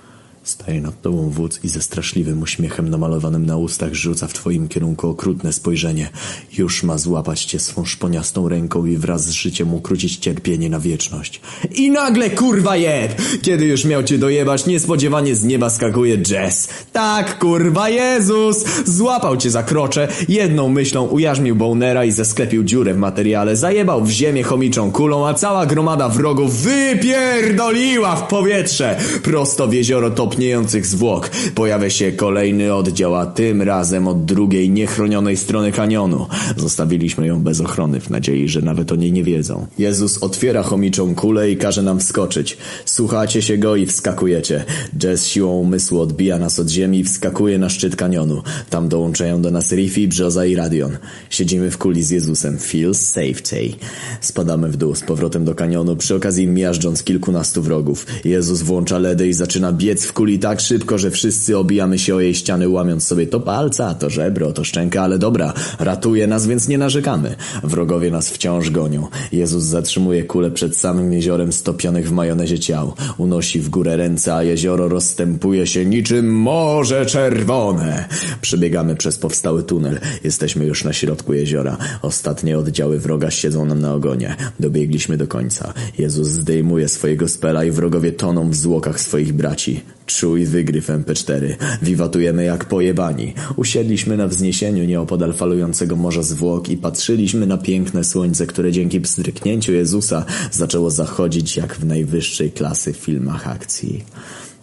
Staje 0.46 0.82
nad 0.82 1.02
tobą 1.02 1.30
wódz 1.30 1.60
i 1.64 1.70
ze 1.70 1.82
straszliwym 1.82 2.42
uśmiechem 2.42 2.90
namalowanym 2.90 3.46
na 3.46 3.58
ustach 3.58 3.94
rzuca 3.94 4.28
w 4.28 4.34
twoim 4.34 4.68
kierunku 4.68 5.10
okrutne 5.10 5.54
spojrzenie. 5.54 6.10
Już 6.58 6.84
ma 6.84 6.98
złapać 6.98 7.46
cię 7.46 7.60
swą 7.60 7.86
szponiastą 7.86 8.50
ręką 8.50 8.86
i 8.86 8.98
wraz 8.98 9.26
z 9.26 9.32
życiem 9.32 9.74
ukrócić 9.74 10.18
cierpienie 10.18 10.70
na 10.70 10.80
wieczność. 10.80 11.42
I 11.76 11.92
nagle 11.92 12.30
kurwa 12.30 12.78
jeb! 12.78 13.22
Kiedy 13.42 13.66
już 13.66 13.86
miał 13.86 14.04
cię 14.04 14.18
dojebać, 14.18 14.66
niespodziewanie 14.66 15.36
z 15.36 15.44
nieba 15.44 15.70
skakuje 15.70 16.18
Jess. 16.32 16.68
Tak, 16.94 17.40
kurwa 17.40 17.90
Jezus! 17.90 18.66
Złapał 18.86 19.38
cię 19.38 19.50
za 19.50 19.64
krocze, 19.64 20.08
jedną 20.30 20.70
myślą 20.70 21.08
ujarzmił 21.08 21.56
Bonera 21.56 22.06
i 22.06 22.12
zasklepił 22.12 22.64
dziurę 22.64 22.94
w 22.94 22.98
materiale, 22.98 23.56
zajebał 23.56 24.06
w 24.06 24.10
ziemię 24.10 24.44
chomiczą 24.44 24.92
kulą, 24.92 25.28
a 25.28 25.34
cała 25.34 25.66
gromada 25.66 26.10
wrogów 26.10 26.62
wypierdoliła 26.62 28.16
w 28.16 28.28
powietrze 28.28 29.00
prosto 29.24 29.68
w 29.68 29.74
jezioro 29.74 30.12
top 30.12 30.35
topniejących 30.36 30.86
zwłok. 30.86 31.30
Pojawia 31.56 31.90
się 31.90 32.12
kolejny 32.12 32.74
oddział, 32.74 33.16
a 33.16 33.26
tym 33.26 33.62
razem 33.62 34.08
od 34.08 34.26
drugiej, 34.26 34.70
niechronionej 34.70 35.38
strony 35.38 35.72
kanionu. 35.72 36.28
Zostawiliśmy 36.58 37.28
ją 37.28 37.44
bez 37.44 37.62
ochrony 37.62 38.00
w 38.00 38.10
nadziei, 38.10 38.50
że 38.50 38.62
nawet 38.62 38.92
o 38.92 38.96
niej 38.96 39.12
nie 39.12 39.24
wiedzą. 39.24 39.68
Jezus 39.78 40.18
otwiera 40.18 40.64
chomiczą 40.64 41.16
kulę 41.16 41.52
i 41.52 41.58
każe 41.58 41.82
nam 41.82 42.00
wskoczyć. 42.00 42.58
Słuchacie 42.86 43.42
się 43.42 43.58
go 43.58 43.76
i 43.76 43.86
wskakujecie. 43.86 44.66
Jazz 44.98 45.28
siłą 45.28 45.60
umysłu 45.60 46.00
odbija 46.00 46.40
nas 46.40 46.60
od 46.60 46.70
ziemi 46.70 47.00
i 47.00 47.04
wskakuje 47.04 47.58
na 47.58 47.70
szczyt 47.70 47.96
kanionu. 47.96 48.42
Tam 48.70 48.90
dołączają 48.90 49.42
do 49.42 49.52
nas 49.52 49.72
Riffy, 49.72 50.08
Brzoza 50.08 50.46
i 50.46 50.56
Radion. 50.56 50.98
Siedzimy 51.30 51.72
w 51.72 51.78
kuli 51.78 52.04
z 52.04 52.10
Jezusem. 52.10 52.58
Feel 52.58 52.96
safety. 52.96 53.74
Spadamy 54.22 54.70
w 54.70 54.78
dół 54.78 54.96
z 54.96 55.02
powrotem 55.02 55.46
do 55.46 55.56
kanionu, 55.56 55.96
przy 55.96 56.16
okazji 56.16 56.48
miażdżąc 56.48 57.04
kilkunastu 57.04 57.62
wrogów. 57.62 58.06
Jezus 58.26 58.62
włącza 58.62 59.00
ledy 59.00 59.28
i 59.28 59.34
zaczyna 59.34 59.72
biec 59.72 60.06
w 60.06 60.14
kuli 60.14 60.25
kuli 60.26 60.40
tak 60.40 60.60
szybko, 60.60 60.98
że 60.98 61.12
wszyscy 61.12 61.58
obijamy 61.58 62.00
się 62.00 62.16
o 62.16 62.20
jej 62.20 62.36
ściany, 62.36 62.70
łamiąc 62.70 63.04
sobie 63.04 63.28
to 63.28 63.40
palca, 63.40 63.94
to 63.94 64.10
żebro, 64.10 64.54
to 64.54 64.64
szczęka, 64.64 65.02
ale 65.02 65.20
dobra, 65.20 65.54
ratuje 65.80 66.28
nas, 66.28 66.48
więc 66.48 66.68
nie 66.68 66.78
narzekamy. 66.78 67.36
Wrogowie 67.64 68.12
nas 68.12 68.30
wciąż 68.30 68.70
gonią. 68.70 69.08
Jezus 69.32 69.64
zatrzymuje 69.64 70.24
kulę 70.24 70.52
przed 70.52 70.78
samym 70.78 71.14
jeziorem 71.14 71.52
stopionych 71.52 72.10
w 72.10 72.12
majonezie 72.12 72.60
ciał. 72.60 72.94
Unosi 73.18 73.60
w 73.60 73.70
górę 73.70 73.98
ręce, 73.98 74.36
a 74.36 74.44
jezioro 74.44 74.90
rozstępuje 74.90 75.68
się 75.68 75.86
niczym 75.86 76.34
morze 76.34 77.06
czerwone. 77.06 78.08
Przebiegamy 78.42 78.96
przez 78.96 79.18
powstały 79.18 79.64
tunel. 79.64 80.00
Jesteśmy 80.24 80.66
już 80.66 80.84
na 80.84 80.94
środku 80.94 81.34
jeziora. 81.34 81.78
Ostatnie 82.02 82.58
oddziały 82.58 83.00
wroga 83.00 83.32
siedzą 83.32 83.66
nam 83.66 83.82
na 83.82 83.94
ogonie. 83.94 84.36
Dobiegliśmy 84.60 85.18
do 85.18 85.28
końca. 85.28 85.74
Jezus 85.98 86.28
zdejmuje 86.28 86.88
swojego 86.88 87.28
spela 87.28 87.64
i 87.64 87.72
wrogowie 87.72 88.12
toną 88.12 88.50
w 88.50 88.56
zwłokach 88.56 89.00
swoich 89.00 89.34
braci. 89.34 89.95
Czuj 90.06 90.46
wygryw 90.46 90.88
MP4. 90.88 91.56
Wiwatujemy 91.82 92.44
jak 92.44 92.66
pojebani. 92.66 93.34
Usiedliśmy 93.56 94.18
na 94.18 94.28
wzniesieniu 94.28 94.86
nieopodal 94.86 95.34
falującego 95.34 95.96
morza 95.96 96.24
zwłok 96.24 96.70
i 96.70 96.78
patrzyliśmy 96.78 97.48
na 97.48 97.58
piękne 97.58 98.04
słońce, 98.04 98.48
które 98.48 98.72
dzięki 98.72 99.02
pstryknięciu 99.02 99.74
Jezusa 99.74 100.26
zaczęło 100.52 100.92
zachodzić 100.92 101.58
jak 101.58 101.76
w 101.76 101.86
najwyższej 101.86 102.52
klasy 102.52 102.94
filmach 102.94 103.48
akcji. 103.48 104.04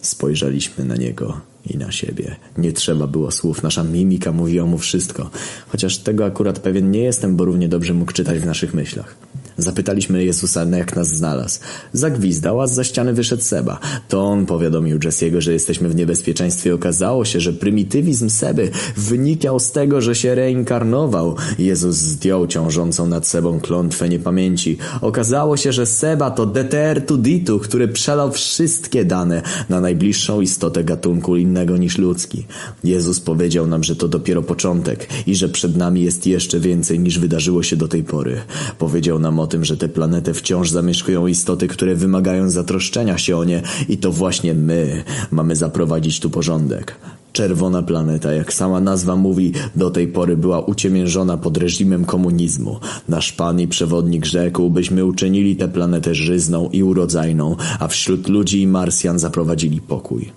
Spojrzeliśmy 0.01 0.85
na 0.85 0.95
niego 0.95 1.41
i 1.69 1.77
na 1.77 1.91
siebie. 1.91 2.35
Nie 2.57 2.73
trzeba 2.73 3.07
było 3.07 3.31
słów, 3.31 3.63
nasza 3.63 3.83
mimika 3.83 4.31
mówiła 4.31 4.65
mu 4.65 4.77
wszystko. 4.77 5.29
Chociaż 5.67 5.97
tego 5.97 6.25
akurat 6.25 6.59
pewien 6.59 6.91
nie 6.91 7.03
jestem, 7.03 7.35
bo 7.35 7.45
równie 7.45 7.69
dobrze 7.69 7.93
mógł 7.93 8.11
czytać 8.11 8.39
w 8.39 8.45
naszych 8.45 8.73
myślach. 8.73 9.15
Zapytaliśmy 9.57 10.25
Jezusa, 10.25 10.65
jak 10.65 10.95
nas 10.95 11.07
znalazł. 11.07 11.59
Zagwizdał, 11.93 12.61
a 12.61 12.67
za 12.67 12.83
ściany 12.83 13.13
wyszedł 13.13 13.43
Seba. 13.43 13.79
To 14.07 14.25
on 14.25 14.45
powiadomił 14.45 14.99
Jesse'ego, 14.99 15.41
że 15.41 15.53
jesteśmy 15.53 15.89
w 15.89 15.95
niebezpieczeństwie. 15.95 16.75
Okazało 16.75 17.25
się, 17.25 17.39
że 17.39 17.53
prymitywizm 17.53 18.29
Seby 18.29 18.69
wynikał 18.97 19.59
z 19.59 19.71
tego, 19.71 20.01
że 20.01 20.15
się 20.15 20.35
reinkarnował. 20.35 21.35
Jezus 21.59 21.95
zdjął 21.95 22.47
ciążącą 22.47 23.07
nad 23.07 23.27
Sebą 23.27 23.59
klątwę 23.59 24.09
niepamięci. 24.09 24.77
Okazało 25.01 25.57
się, 25.57 25.71
że 25.71 25.85
Seba 25.85 26.31
to 26.31 26.45
DTR 26.45 27.05
Tuditu, 27.05 27.59
który 27.59 27.87
przelał 27.87 28.31
wszystkie 28.31 29.05
dane 29.05 29.41
na 29.69 29.81
najbliższą 29.81 30.41
istotę 30.41 30.83
gatunku 30.83 31.37
innego 31.37 31.77
niż 31.77 31.97
ludzki. 31.97 32.45
Jezus 32.83 33.19
powiedział 33.19 33.67
nam, 33.67 33.83
że 33.83 33.95
to 33.95 34.07
dopiero 34.07 34.41
początek 34.41 35.07
i 35.27 35.35
że 35.35 35.49
przed 35.49 35.77
nami 35.77 36.01
jest 36.01 36.27
jeszcze 36.27 36.59
więcej 36.59 36.99
niż 36.99 37.19
wydarzyło 37.19 37.63
się 37.63 37.75
do 37.75 37.87
tej 37.87 38.03
pory. 38.03 38.41
Powiedział 38.79 39.19
nam 39.19 39.39
o 39.43 39.47
tym, 39.47 39.65
że 39.65 39.77
tę 39.77 39.89
planetę 39.89 40.33
wciąż 40.33 40.69
zamieszkują 40.69 41.27
istoty, 41.27 41.67
które 41.67 41.95
wymagają 41.95 42.49
zatroszczenia 42.49 43.17
się 43.17 43.37
o 43.37 43.43
nie 43.43 43.61
i 43.89 43.97
to 43.97 44.11
właśnie 44.11 44.53
my 44.53 45.03
mamy 45.31 45.55
zaprowadzić 45.55 46.19
tu 46.19 46.29
porządek. 46.29 46.95
Czerwona 47.33 47.83
planeta, 47.83 48.33
jak 48.33 48.53
sama 48.53 48.79
nazwa 48.79 49.15
mówi, 49.15 49.53
do 49.75 49.91
tej 49.91 50.07
pory 50.07 50.37
była 50.37 50.59
uciemiężona 50.59 51.37
pod 51.37 51.57
reżimem 51.57 52.05
komunizmu. 52.05 52.79
Nasz 53.09 53.31
pan 53.31 53.59
i 53.59 53.67
przewodnik 53.67 54.25
rzekł, 54.25 54.69
byśmy 54.69 55.05
uczynili 55.05 55.55
tę 55.55 55.67
planetę 55.67 56.15
żyzną 56.15 56.69
i 56.69 56.83
urodzajną, 56.83 57.55
a 57.79 57.87
wśród 57.87 58.29
ludzi 58.29 58.61
i 58.61 58.67
Marsjan 58.67 59.19
zaprowadzili 59.19 59.81
pokój. 59.81 60.31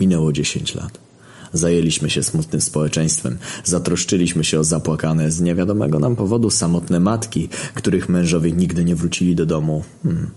Minęło 0.00 0.32
dziesięć 0.32 0.74
lat. 0.74 1.09
Zajęliśmy 1.52 2.10
się 2.10 2.22
smutnym 2.22 2.60
społeczeństwem. 2.60 3.38
Zatroszczyliśmy 3.64 4.44
się 4.44 4.60
o 4.60 4.64
zapłakane 4.64 5.30
z 5.30 5.40
niewiadomego 5.40 5.98
nam 5.98 6.16
powodu 6.16 6.50
samotne 6.50 7.00
matki, 7.00 7.48
których 7.74 8.08
mężowie 8.08 8.52
nigdy 8.52 8.84
nie 8.84 8.96
wrócili 8.96 9.34
do 9.34 9.46
domu. 9.46 9.84
Hmm. 10.02 10.30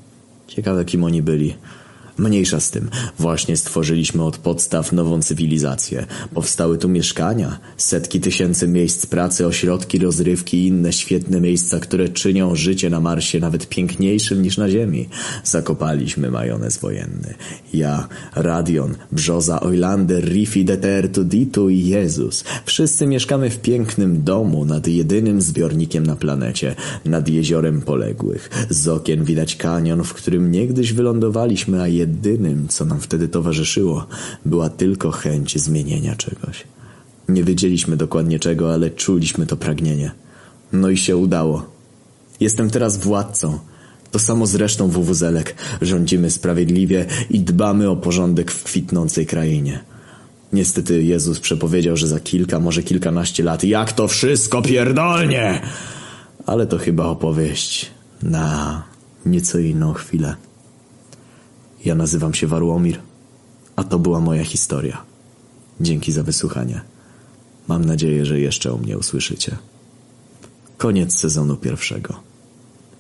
Ciekawe, 0.48 0.86
kim 0.86 1.04
oni 1.04 1.22
byli. 1.22 1.56
Mniejsza 2.18 2.60
z 2.60 2.72
tym. 2.72 2.90
Właśnie 3.20 3.58
stworzyliśmy 3.58 4.24
od 4.24 4.38
podstaw 4.38 4.92
nową 4.92 5.22
cywilizację. 5.22 6.06
Powstały 6.34 6.78
tu 6.78 6.90
mieszkania, 6.90 7.60
setki 7.78 8.20
tysięcy 8.20 8.68
miejsc 8.68 9.06
pracy, 9.06 9.48
ośrodki 9.48 10.00
rozrywki 10.00 10.58
i 10.58 10.68
inne 10.68 10.94
świetne 10.94 11.42
miejsca, 11.42 11.80
które 11.80 12.10
czynią 12.10 12.56
życie 12.56 12.90
na 12.90 13.00
Marsie 13.00 13.40
nawet 13.40 13.70
piękniejszym 13.70 14.42
niż 14.42 14.58
na 14.58 14.70
Ziemi. 14.70 15.10
Zakopaliśmy 15.44 16.32
majonez 16.32 16.78
wojenny. 16.78 17.34
Ja, 17.74 18.08
Radion, 18.36 18.96
Brzoza, 19.12 19.60
Oilander, 19.62 20.26
Rifi, 20.26 20.66
Detertu, 20.66 21.24
Ditu 21.24 21.70
i 21.70 21.86
Jezus. 21.86 22.44
Wszyscy 22.66 23.08
mieszkamy 23.08 23.50
w 23.50 23.60
pięknym 23.60 24.24
domu 24.24 24.66
nad 24.66 24.88
jedynym 24.88 25.42
zbiornikiem 25.42 26.06
na 26.06 26.16
planecie, 26.16 26.76
nad 27.06 27.30
jeziorem 27.30 27.82
poległych. 27.82 28.50
Z 28.70 28.88
okien 28.88 29.24
widać 29.24 29.56
kanion, 29.56 30.04
w 30.04 30.14
którym 30.14 30.52
niegdyś 30.52 30.94
wylądowaliśmy, 30.94 31.82
a 31.82 31.88
jedynym, 32.04 32.68
co 32.68 32.86
nam 32.86 33.00
wtedy 33.00 33.28
towarzyszyło, 33.28 34.08
była 34.46 34.70
tylko 34.70 35.12
chęć 35.12 35.62
zmienienia 35.62 36.16
czegoś. 36.16 36.64
Nie 37.30 37.44
wiedzieliśmy 37.44 37.98
dokładnie 37.98 38.40
czego, 38.40 38.74
ale 38.74 38.90
czuliśmy 38.90 39.46
to 39.46 39.58
pragnienie. 39.58 40.12
No 40.74 40.90
i 40.90 40.98
się 40.98 41.18
udało. 41.18 41.66
Jestem 42.40 42.70
teraz 42.70 42.98
władcą. 42.98 43.60
To 44.12 44.20
samo 44.20 44.48
zresztą 44.48 44.88
wuwuzelek. 44.88 45.56
Rządzimy 45.82 46.32
sprawiedliwie 46.32 47.06
i 47.30 47.40
dbamy 47.40 47.90
o 47.90 47.96
porządek 47.96 48.52
w 48.52 48.64
kwitnącej 48.64 49.26
krainie. 49.26 49.80
Niestety 50.54 51.04
Jezus 51.04 51.40
przepowiedział, 51.40 51.98
że 51.98 52.08
za 52.08 52.20
kilka, 52.20 52.60
może 52.60 52.84
kilkanaście 52.84 53.44
lat 53.44 53.64
jak 53.64 53.94
to 53.94 54.08
wszystko 54.08 54.62
pierdolnie! 54.62 55.62
Ale 56.46 56.68
to 56.68 56.78
chyba 56.78 57.06
opowieść 57.06 57.92
na 58.24 58.84
nieco 59.26 59.60
inną 59.60 59.94
chwilę. 59.94 60.36
Ja 61.86 61.96
nazywam 61.96 62.34
się 62.34 62.48
Warłomir, 62.48 63.00
a 63.76 63.84
to 63.84 64.00
była 64.00 64.20
moja 64.20 64.44
historia. 64.44 65.06
Dzięki 65.82 66.12
za 66.12 66.24
wysłuchanie. 66.24 66.82
Mam 67.68 67.86
nadzieję, 67.86 68.26
że 68.26 68.40
jeszcze 68.40 68.74
o 68.74 68.78
mnie 68.78 68.98
usłyszycie. 68.98 69.58
Koniec 70.78 71.20
sezonu 71.20 71.58
pierwszego. 71.58 72.24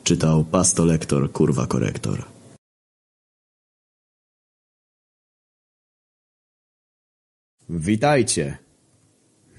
Czytał 0.03 0.43
pastolektor, 0.43 1.31
kurwa 1.31 1.68
korektor. 1.68 2.26
Witajcie. 7.69 8.57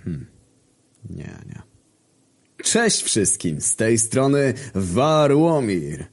Hm. 0.04 0.26
Nie, 1.10 1.38
nie. 1.46 1.62
Cześć 2.64 3.02
wszystkim, 3.02 3.60
z 3.60 3.76
tej 3.76 3.98
strony 3.98 4.54
Warłomir. 4.74 6.04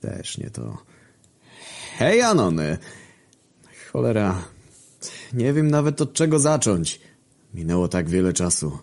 Też 0.00 0.38
nie 0.38 0.50
to. 0.50 0.87
Hej, 1.98 2.22
Anony! 2.22 2.78
Cholera, 3.92 4.44
nie 5.32 5.52
wiem 5.52 5.70
nawet 5.70 6.00
od 6.00 6.12
czego 6.12 6.38
zacząć. 6.38 7.00
Minęło 7.54 7.88
tak 7.88 8.08
wiele 8.08 8.32
czasu. 8.32 8.78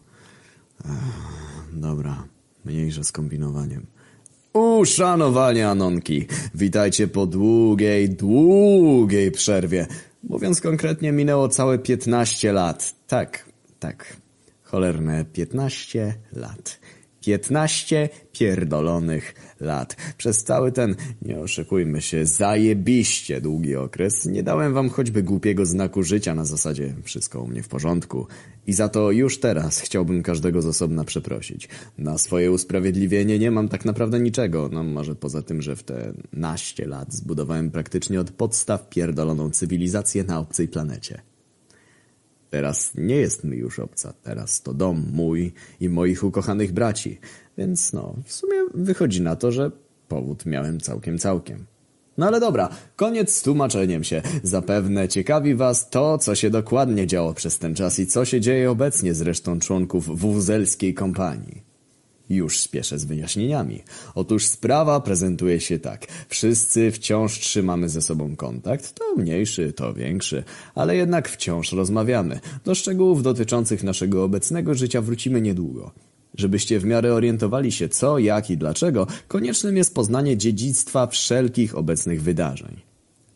Ech, 0.86 0.92
dobra, 1.74 2.24
mniejsza 2.66 3.04
z 3.04 3.12
kombinowaniem. 3.12 3.86
Uszanowanie 4.54 5.70
Anonki! 5.70 6.26
Witajcie 6.56 7.08
po 7.08 7.26
długiej, 7.26 8.10
długiej 8.10 9.32
przerwie. 9.32 9.88
Mówiąc 10.24 10.62
konkretnie, 10.62 11.12
minęło 11.12 11.50
całe 11.50 11.80
15 11.80 12.54
lat. 12.54 12.96
Tak, 13.08 13.46
tak. 13.80 14.18
Cholerne 14.64 15.26
15 15.26 16.16
lat. 16.34 16.80
15 17.26 18.10
pierdolonych 18.32 19.36
lat. 19.60 19.96
Przez 20.18 20.44
cały 20.44 20.72
ten, 20.72 20.96
nie 21.22 21.40
oszukujmy 21.40 22.02
się, 22.02 22.26
zajebiście 22.26 23.42
długi 23.42 23.76
okres 23.76 24.26
nie 24.26 24.44
dałem 24.44 24.74
wam 24.74 24.90
choćby 24.90 25.24
głupiego 25.24 25.66
znaku 25.66 26.04
życia 26.04 26.36
na 26.36 26.46
zasadzie 26.46 26.94
wszystko 27.04 27.42
u 27.42 27.48
mnie 27.48 27.64
w 27.64 27.68
porządku. 27.68 28.28
I 28.68 28.74
za 28.74 28.90
to 28.90 29.12
już 29.12 29.40
teraz 29.40 29.80
chciałbym 29.80 30.24
każdego 30.24 30.62
z 30.62 30.66
osobna 30.66 31.04
przeprosić. 31.04 31.70
Na 31.98 32.18
swoje 32.18 32.52
usprawiedliwienie 32.52 33.40
nie 33.40 33.52
mam 33.52 33.70
tak 33.70 33.86
naprawdę 33.86 34.20
niczego, 34.20 34.70
no 34.72 34.84
może 34.84 35.16
poza 35.16 35.42
tym, 35.42 35.62
że 35.62 35.76
w 35.76 35.84
te 35.84 36.14
naście 36.34 36.88
lat 36.88 37.14
zbudowałem 37.14 37.72
praktycznie 37.72 38.20
od 38.20 38.32
podstaw 38.32 38.90
pierdoloną 38.90 39.52
cywilizację 39.52 40.24
na 40.24 40.40
obcej 40.40 40.68
planecie. 40.68 41.35
Teraz 42.56 42.92
nie 42.96 43.16
jest 43.16 43.44
mi 43.44 43.58
już 43.58 43.80
obca, 43.80 44.14
teraz 44.24 44.62
to 44.62 44.74
dom 44.74 45.06
mój 45.12 45.54
i 45.80 45.90
moich 45.90 46.24
ukochanych 46.24 46.72
braci, 46.72 47.20
więc 47.58 47.94
no, 47.94 48.16
w 48.26 48.34
sumie 48.34 48.56
wychodzi 48.74 49.22
na 49.22 49.36
to, 49.36 49.52
że 49.52 49.72
powód 50.08 50.46
miałem 50.46 50.80
całkiem 50.80 51.18
całkiem. 51.18 51.66
No 52.18 52.28
ale 52.28 52.40
dobra, 52.40 52.70
koniec 52.96 53.36
z 53.36 53.42
tłumaczeniem 53.42 54.04
się. 54.04 54.22
Zapewne 54.44 55.08
ciekawi 55.08 55.56
was 55.56 55.90
to, 55.90 56.18
co 56.18 56.36
się 56.36 56.50
dokładnie 56.50 57.08
działo 57.08 57.34
przez 57.34 57.60
ten 57.60 57.76
czas 57.76 58.00
i 58.00 58.08
co 58.08 58.26
się 58.26 58.42
dzieje 58.42 58.72
obecnie 58.72 59.14
z 59.14 59.22
resztą 59.22 59.60
członków 59.60 60.20
wuzelskiej 60.20 60.94
kompanii. 60.94 61.64
Już 62.30 62.60
spieszę 62.60 63.00
z 63.00 63.06
wyjaśnieniami. 63.06 63.84
Otóż 64.16 64.46
sprawa 64.48 65.00
prezentuje 65.00 65.60
się 65.60 65.80
tak. 65.80 66.08
Wszyscy 66.30 66.92
wciąż 66.92 67.40
trzymamy 67.40 67.90
ze 67.90 68.02
sobą 68.02 68.36
kontakt, 68.36 68.94
to 68.94 69.16
mniejszy, 69.18 69.74
to 69.74 69.94
większy, 69.94 70.44
ale 70.76 70.96
jednak 70.96 71.30
wciąż 71.30 71.72
rozmawiamy. 71.72 72.40
Do 72.64 72.76
szczegółów 72.76 73.24
dotyczących 73.24 73.84
naszego 73.84 74.24
obecnego 74.24 74.74
życia 74.74 75.02
wrócimy 75.02 75.42
niedługo. 75.42 75.92
Żebyście 76.38 76.80
w 76.80 76.86
miarę 76.86 77.14
orientowali 77.14 77.72
się 77.72 77.90
co, 77.90 78.20
jak 78.20 78.50
i 78.50 78.58
dlaczego, 78.58 79.08
koniecznym 79.28 79.78
jest 79.78 79.96
poznanie 79.96 80.38
dziedzictwa 80.38 81.08
wszelkich 81.08 81.78
obecnych 81.78 82.22
wydarzeń. 82.22 82.82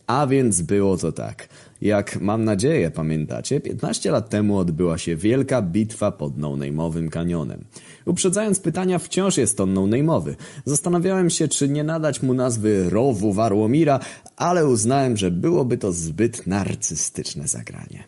A 0.07 0.27
więc 0.27 0.61
było 0.61 0.97
to 0.97 1.11
tak. 1.11 1.49
Jak 1.81 2.21
mam 2.21 2.43
nadzieję 2.43 2.91
pamiętacie, 2.91 3.59
15 3.59 4.11
lat 4.11 4.29
temu 4.29 4.57
odbyła 4.57 4.97
się 4.97 5.15
wielka 5.15 5.61
bitwa 5.61 6.11
pod 6.11 6.37
no-name'owym 6.37 7.09
kanionem. 7.09 7.63
Uprzedzając 8.09 8.59
pytania, 8.59 8.99
wciąż 8.99 9.37
jest 9.37 9.59
on 9.59 9.73
no-name'owy. 9.73 10.35
Zastanawiałem 10.65 11.29
się, 11.29 11.47
czy 11.47 11.69
nie 11.69 11.83
nadać 11.83 12.21
mu 12.21 12.33
nazwy 12.33 12.89
Rowu 12.89 13.33
Warłomira, 13.33 13.99
ale 14.35 14.67
uznałem, 14.67 15.17
że 15.17 15.31
byłoby 15.31 15.77
to 15.77 15.91
zbyt 15.91 16.47
narcystyczne 16.47 17.47
zagranie. 17.47 18.03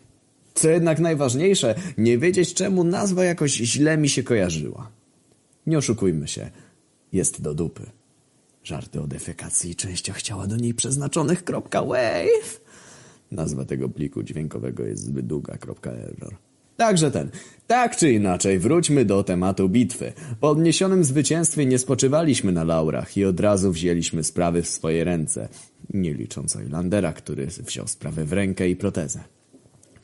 Co 0.54 0.68
jednak 0.68 1.00
najważniejsze, 1.00 1.74
nie 1.98 2.18
wiedzieć 2.18 2.54
czemu 2.54 2.84
nazwa 2.84 3.24
jakoś 3.24 3.52
źle 3.52 3.96
mi 3.96 4.08
się 4.08 4.22
kojarzyła. 4.22 4.90
Nie 5.66 5.78
oszukujmy 5.78 6.28
się, 6.28 6.50
jest 7.12 7.42
do 7.42 7.54
dupy. 7.54 7.86
Żarty 8.64 9.00
o 9.00 9.06
defekacji 9.06 9.76
częściach 9.76 10.22
ciała 10.22 10.46
do 10.46 10.56
niej 10.56 10.74
przeznaczonych. 10.74 11.44
.wave. 11.72 12.60
Nazwa 13.30 13.64
tego 13.64 13.88
pliku 13.88 14.22
dźwiękowego 14.22 14.84
jest 14.84 15.04
zbyt 15.04 15.26
długa. 15.26 15.58
.error. 15.84 16.36
Także 16.76 17.10
ten. 17.10 17.30
Tak 17.66 17.96
czy 17.96 18.12
inaczej, 18.12 18.58
wróćmy 18.58 19.04
do 19.04 19.22
tematu 19.22 19.68
bitwy. 19.68 20.12
Po 20.40 20.50
odniesionym 20.50 21.04
zwycięstwie 21.04 21.66
nie 21.66 21.78
spoczywaliśmy 21.78 22.52
na 22.52 22.64
laurach 22.64 23.16
i 23.16 23.24
od 23.24 23.40
razu 23.40 23.72
wzięliśmy 23.72 24.24
sprawy 24.24 24.62
w 24.62 24.68
swoje 24.68 25.04
ręce. 25.04 25.48
Nie 25.94 26.14
licząc 26.14 26.56
Oilandera, 26.56 27.12
który 27.12 27.46
wziął 27.46 27.88
sprawę 27.88 28.24
w 28.24 28.32
rękę 28.32 28.68
i 28.68 28.76
protezę. 28.76 29.20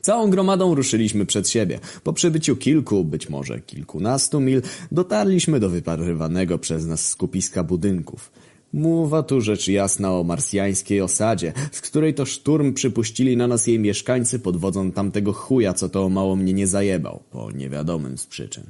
Całą 0.01 0.29
gromadą 0.29 0.75
ruszyliśmy 0.75 1.25
przed 1.25 1.49
siebie. 1.49 1.79
Po 2.03 2.13
przebyciu 2.13 2.55
kilku, 2.55 3.03
być 3.05 3.29
może 3.29 3.59
kilkunastu 3.59 4.39
mil, 4.39 4.61
dotarliśmy 4.91 5.59
do 5.59 5.69
wyparywanego 5.69 6.57
przez 6.57 6.85
nas 6.85 7.07
skupiska 7.07 7.63
budynków. 7.63 8.31
Mowa 8.73 9.23
tu 9.23 9.41
rzecz 9.41 9.67
jasna 9.67 10.13
o 10.13 10.23
marsjańskiej 10.23 11.01
osadzie, 11.01 11.53
z 11.71 11.81
której 11.81 12.13
to 12.13 12.25
szturm 12.25 12.73
przypuścili 12.73 13.37
na 13.37 13.47
nas 13.47 13.67
jej 13.67 13.79
mieszkańcy 13.79 14.39
pod 14.39 14.57
wodzą 14.57 14.91
tamtego 14.91 15.33
chuja, 15.33 15.73
co 15.73 15.89
to 15.89 16.09
mało 16.09 16.35
mnie 16.35 16.53
nie 16.53 16.67
zajebał, 16.67 17.23
po 17.31 17.51
niewiadomym 17.51 18.17
z 18.17 18.25
przyczyn. 18.25 18.63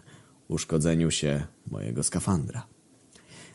Uszkodzeniu 0.47 1.11
się 1.11 1.43
mojego 1.71 2.03
skafandra. 2.03 2.78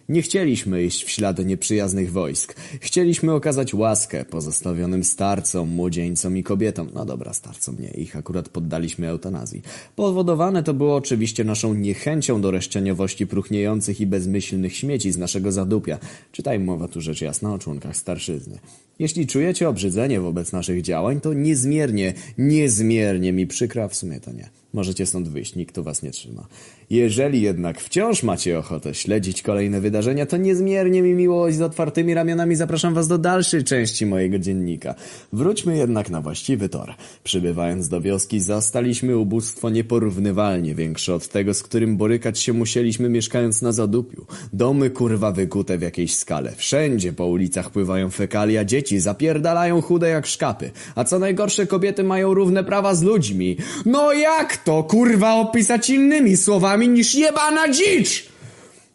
Nie 0.08 0.22
chcieliśmy 0.22 0.84
iść 0.84 1.04
w 1.04 1.10
ślady 1.10 1.44
nieprzyjaznych 1.44 2.12
wojsk. 2.12 2.54
Chcieliśmy 2.80 3.32
okazać 3.32 3.74
łaskę 3.74 4.24
pozostawionym 4.24 5.04
starcom, 5.04 5.68
młodzieńcom 5.68 6.36
i 6.36 6.42
kobietom. 6.42 6.88
No 6.94 7.04
dobra, 7.04 7.32
starcom 7.32 7.76
nie, 7.80 7.88
ich 7.88 8.16
akurat 8.16 8.48
poddaliśmy 8.48 9.08
eutanazji. 9.08 9.62
Powodowane 9.96 10.62
to 10.62 10.74
było 10.74 10.96
oczywiście 10.96 11.44
naszą 11.44 11.74
niechęcią 11.74 12.40
do 12.40 12.50
reszczeniowości 12.50 13.26
próchniejących 13.26 14.00
i 14.00 14.06
bezmyślnych 14.06 14.76
śmieci 14.76 15.12
z 15.12 15.18
naszego 15.18 15.52
zadupia. 15.52 15.98
Czytaj 16.32 16.58
mowa 16.58 16.88
tu 16.88 17.00
rzecz 17.00 17.20
jasna 17.20 17.54
o 17.54 17.58
członkach 17.58 17.96
starszyzny. 17.96 18.58
Jeśli 18.98 19.26
czujecie 19.26 19.68
obrzydzenie 19.68 20.20
wobec 20.20 20.52
naszych 20.52 20.82
działań, 20.82 21.20
to 21.20 21.32
niezmiernie, 21.32 22.14
niezmiernie 22.38 23.32
mi 23.32 23.46
przykro, 23.46 23.82
a 23.82 23.88
w 23.88 23.94
sumie 23.94 24.20
to 24.20 24.32
nie. 24.32 24.48
Możecie 24.72 25.06
stąd 25.06 25.28
wyjść, 25.28 25.56
nikt 25.56 25.74
tu 25.74 25.82
was 25.82 26.02
nie 26.02 26.10
trzyma. 26.10 26.46
Jeżeli 26.90 27.42
jednak 27.42 27.80
wciąż 27.80 28.22
macie 28.22 28.58
ochotę 28.58 28.94
śledzić 28.94 29.42
kolejne 29.42 29.80
wydarzenia, 29.80 30.26
to 30.26 30.36
niezmiernie 30.36 31.02
mi 31.02 31.14
miło 31.14 31.48
i 31.48 31.52
z 31.52 31.62
otwartymi 31.62 32.14
ramionami 32.14 32.56
zapraszam 32.56 32.94
was 32.94 33.08
do 33.08 33.18
dalszej 33.18 33.64
części 33.64 34.06
mojego 34.06 34.38
dziennika. 34.38 34.94
Wróćmy 35.32 35.76
jednak 35.76 36.10
na 36.10 36.20
właściwy 36.20 36.68
tor. 36.68 36.94
Przybywając 37.24 37.88
do 37.88 38.00
wioski, 38.00 38.40
zastaliśmy 38.40 39.18
ubóstwo 39.18 39.70
nieporównywalnie 39.70 40.74
większe 40.74 41.14
od 41.14 41.28
tego, 41.28 41.54
z 41.54 41.62
którym 41.62 41.96
borykać 41.96 42.38
się 42.38 42.52
musieliśmy 42.52 43.08
mieszkając 43.08 43.62
na 43.62 43.72
zadupiu. 43.72 44.26
Domy 44.52 44.90
kurwa 44.90 45.32
wykute 45.32 45.78
w 45.78 45.82
jakiejś 45.82 46.14
skale. 46.14 46.52
Wszędzie 46.56 47.12
po 47.12 47.26
ulicach 47.26 47.70
pływają 47.70 48.10
fekalia, 48.10 48.64
dzieci 48.64 49.00
zapierdalają 49.00 49.82
chude 49.82 50.08
jak 50.08 50.26
szkapy. 50.26 50.70
A 50.94 51.04
co 51.04 51.18
najgorsze, 51.18 51.66
kobiety 51.66 52.04
mają 52.04 52.34
równe 52.34 52.64
prawa 52.64 52.94
z 52.94 53.02
ludźmi. 53.02 53.56
No 53.86 54.12
jak 54.12 54.56
to 54.56 54.82
kurwa 54.82 55.34
opisać 55.34 55.90
innymi 55.90 56.36
słowami 56.36 56.73
niż 56.82 57.14
jebana 57.14 57.72
dzicz? 57.72 58.28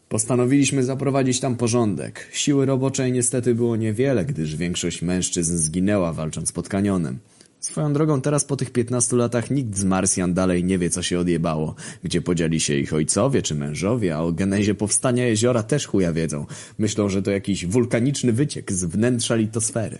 Postanowiliśmy 0.10 0.84
zaprowadzić 0.84 1.39
tam 1.39 1.56
porządek. 1.56 2.27
Siły 2.31 2.65
roboczej 2.65 3.11
niestety 3.11 3.56
było 3.56 3.76
niewiele, 3.76 4.26
gdyż 4.26 4.56
większość 4.56 5.01
mężczyzn 5.01 5.57
zginęła 5.57 6.14
walcząc 6.14 6.51
pod 6.51 6.69
kanionem. 6.69 7.19
Swoją 7.60 7.93
drogą 7.93 8.22
teraz 8.22 8.45
po 8.45 8.56
tych 8.56 8.72
15 8.72 9.15
latach 9.15 9.51
nikt 9.51 9.77
z 9.77 9.84
Marsjan 9.84 10.34
dalej 10.34 10.64
nie 10.64 10.77
wie 10.77 10.89
co 10.89 11.03
się 11.03 11.19
odjebało, 11.19 11.76
gdzie 12.03 12.22
podzieli 12.22 12.60
się 12.60 12.73
ich 12.73 12.93
ojcowie 12.93 13.41
czy 13.41 13.56
mężowie, 13.56 14.15
a 14.15 14.19
o 14.19 14.31
genezie 14.31 14.76
powstania 14.76 15.27
jeziora 15.27 15.64
też 15.64 15.88
chuja 15.88 16.14
wiedzą. 16.14 16.45
Myślą, 16.77 17.10
że 17.10 17.22
to 17.22 17.31
jakiś 17.31 17.65
wulkaniczny 17.65 18.34
wyciek 18.34 18.72
z 18.72 18.84
wnętrza 18.85 19.35
litosfery. 19.35 19.97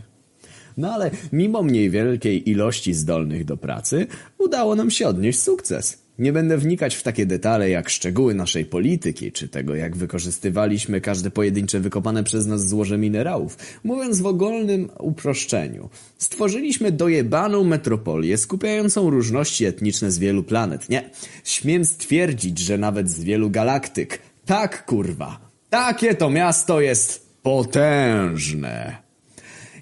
No 0.78 0.94
ale 0.94 1.12
mimo 1.32 1.64
mniej 1.64 1.90
wielkiej 1.90 2.50
ilości 2.50 2.94
zdolnych 2.94 3.46
do 3.46 3.58
pracy, 3.58 4.08
udało 4.38 4.76
nam 4.76 4.92
się 4.92 5.08
odnieść 5.08 5.40
sukces. 5.40 6.09
Nie 6.20 6.34
będę 6.34 6.58
wnikać 6.58 6.96
w 6.96 7.04
takie 7.04 7.26
detale 7.26 7.70
jak 7.70 7.90
szczegóły 7.90 8.36
naszej 8.36 8.66
polityki, 8.66 9.32
czy 9.32 9.48
tego 9.48 9.76
jak 9.76 9.98
wykorzystywaliśmy 9.98 11.02
każde 11.02 11.32
pojedyncze 11.32 11.80
wykopane 11.80 12.24
przez 12.24 12.46
nas 12.46 12.68
złoże 12.68 12.98
minerałów. 12.98 13.58
Mówiąc 13.84 14.22
w 14.22 14.26
ogólnym 14.26 14.90
uproszczeniu, 15.00 15.90
stworzyliśmy 16.18 16.92
dojebaną 16.92 17.64
metropolię 17.64 18.38
skupiającą 18.38 19.10
różności 19.10 19.66
etniczne 19.66 20.12
z 20.12 20.20
wielu 20.20 20.44
planet. 20.44 20.90
Nie, 20.90 21.10
śmiem 21.44 21.86
stwierdzić, 21.86 22.60
że 22.60 22.78
nawet 22.78 23.10
z 23.10 23.24
wielu 23.24 23.50
galaktyk. 23.50 24.20
Tak, 24.46 24.86
kurwa. 24.86 25.50
Takie 25.70 26.16
to 26.16 26.30
miasto 26.30 26.82
jest 26.82 27.30
potężne. 27.44 29.09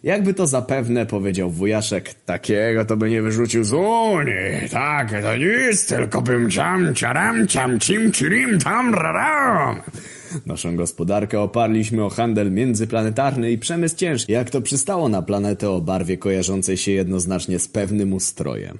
Jakby 0.07 0.33
to 0.33 0.47
zapewne 0.47 1.05
powiedział 1.05 1.51
wujaszek, 1.51 2.13
takiego 2.13 2.85
to 2.85 2.97
by 2.97 3.09
nie 3.09 3.21
wyrzucił 3.21 3.63
z 3.63 3.73
Unii. 3.73 4.69
Tak, 4.71 5.11
to 5.21 5.37
nic, 5.37 5.87
tylko 5.87 6.21
bym 6.21 6.51
ciam, 6.51 6.95
ciaram, 6.95 7.47
ciam, 7.47 7.79
cim, 7.79 8.11
cirim, 8.11 8.59
tam, 8.59 8.95
raram. 8.95 9.81
Naszą 10.45 10.75
gospodarkę 10.75 11.39
oparliśmy 11.39 12.03
o 12.03 12.09
handel 12.09 12.51
międzyplanetarny 12.51 13.51
i 13.51 13.57
przemysł 13.57 13.95
ciężki, 13.95 14.33
jak 14.33 14.49
to 14.49 14.61
przystało 14.61 15.09
na 15.09 15.21
planetę 15.21 15.69
o 15.69 15.81
barwie 15.81 16.17
kojarzącej 16.17 16.77
się 16.77 16.91
jednoznacznie 16.91 17.59
z 17.59 17.67
pewnym 17.67 18.13
ustrojem. 18.13 18.77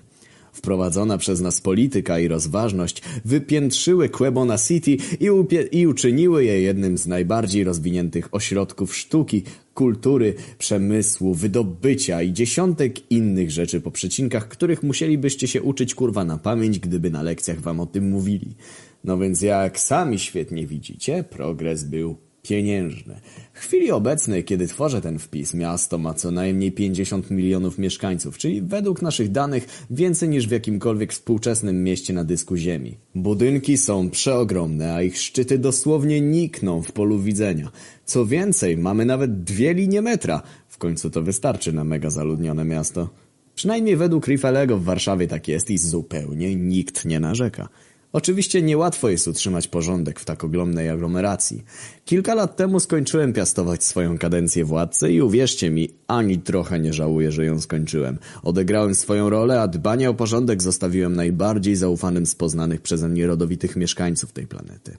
Wprowadzona 0.58 1.18
przez 1.18 1.42
nas 1.42 1.62
polityka 1.62 2.20
i 2.20 2.28
rozważność 2.28 3.02
wypiętrzyły 3.26 4.10
Quebona 4.10 4.58
City 4.58 4.98
i, 5.20 5.30
i 5.72 5.88
uczyniły 5.88 6.46
je 6.46 6.62
jednym 6.62 6.98
z 6.98 7.08
najbardziej 7.08 7.64
rozwiniętych 7.64 8.30
ośrodków 8.32 8.96
sztuki, 8.96 9.44
kultury, 9.74 10.34
przemysłu, 10.58 11.34
wydobycia 11.34 12.22
i 12.22 12.34
dziesiątek 12.34 13.12
innych 13.12 13.52
rzeczy 13.52 13.82
po 13.82 13.92
przecinkach, 13.92 14.48
których 14.48 14.84
musielibyście 14.84 15.48
się 15.48 15.62
uczyć 15.62 15.96
kurwa 15.96 16.26
na 16.26 16.38
pamięć, 16.38 16.80
gdyby 16.80 17.12
na 17.12 17.24
lekcjach 17.24 17.62
wam 17.62 17.80
o 17.80 17.86
tym 17.86 18.10
mówili. 18.10 18.56
No 19.04 19.18
więc 19.18 19.42
jak 19.42 19.80
sami 19.80 20.20
świetnie 20.20 20.68
widzicie, 20.68 21.24
progres 21.24 21.84
był 21.84 22.27
pieniężny. 22.48 23.20
W 23.54 23.60
chwili 23.60 23.92
obecnej, 23.92 24.44
kiedy 24.44 24.68
tworzę 24.68 25.02
ten 25.02 25.20
wpis, 25.20 25.54
miasto 25.54 25.98
ma 25.98 26.14
co 26.14 26.32
najmniej 26.32 26.72
50 26.72 27.32
milionów 27.32 27.78
mieszkańców, 27.78 28.38
czyli 28.38 28.62
według 28.62 29.02
naszych 29.02 29.32
danych 29.32 29.86
więcej 29.90 30.30
niż 30.30 30.48
w 30.48 30.52
jakimkolwiek 30.52 31.14
współczesnym 31.14 31.84
mieście 31.84 32.14
na 32.14 32.24
dysku 32.24 32.56
ziemi. 32.56 32.98
Budynki 33.16 33.78
są 33.78 34.10
przeogromne, 34.10 34.94
a 34.94 35.02
ich 35.02 35.18
szczyty 35.18 35.60
dosłownie 35.60 36.22
nikną 36.22 36.82
w 36.82 36.92
polu 36.92 37.20
widzenia. 37.20 37.72
Co 38.06 38.26
więcej, 38.26 38.78
mamy 38.78 39.06
nawet 39.06 39.44
dwie 39.44 39.74
linie 39.74 40.02
metra. 40.02 40.42
W 40.68 40.78
końcu 40.78 41.10
to 41.10 41.22
wystarczy 41.22 41.74
na 41.74 41.84
mega 41.84 42.10
zaludnione 42.10 42.66
miasto. 42.66 43.10
Przynajmniej 43.56 43.96
według 43.96 44.28
Riffelego 44.28 44.78
w 44.78 44.84
Warszawie 44.84 45.28
tak 45.28 45.48
jest 45.48 45.70
i 45.70 45.78
zupełnie 45.78 46.56
nikt 46.56 47.06
nie 47.06 47.20
narzeka. 47.20 47.70
Oczywiście 48.14 48.62
niełatwo 48.62 49.10
jest 49.10 49.28
utrzymać 49.28 49.68
porządek 49.68 50.20
w 50.20 50.26
tak 50.26 50.44
ogromnej 50.44 50.90
aglomeracji. 50.90 51.64
Kilka 52.06 52.36
lat 52.36 52.56
temu 52.56 52.80
skończyłem 52.80 53.34
piastować 53.34 53.84
swoją 53.84 54.18
kadencję 54.18 54.66
władcy 54.66 55.12
i 55.12 55.22
uwierzcie 55.22 55.70
mi, 55.70 55.90
ani 56.08 56.40
trochę 56.40 56.80
nie 56.80 56.94
żałuję, 56.94 57.32
że 57.32 57.46
ją 57.46 57.62
skończyłem. 57.62 58.18
Odegrałem 58.44 58.96
swoją 58.96 59.30
rolę, 59.30 59.62
a 59.62 59.68
dbanie 59.68 60.10
o 60.10 60.14
porządek 60.14 60.62
zostawiłem 60.62 61.16
najbardziej 61.16 61.76
zaufanym 61.76 62.26
z 62.26 62.36
poznanych 62.36 62.82
przeze 62.82 63.10
mnie 63.10 63.28
rodowitych 63.28 63.76
mieszkańców 63.76 64.32
tej 64.32 64.48
planety. 64.48 64.98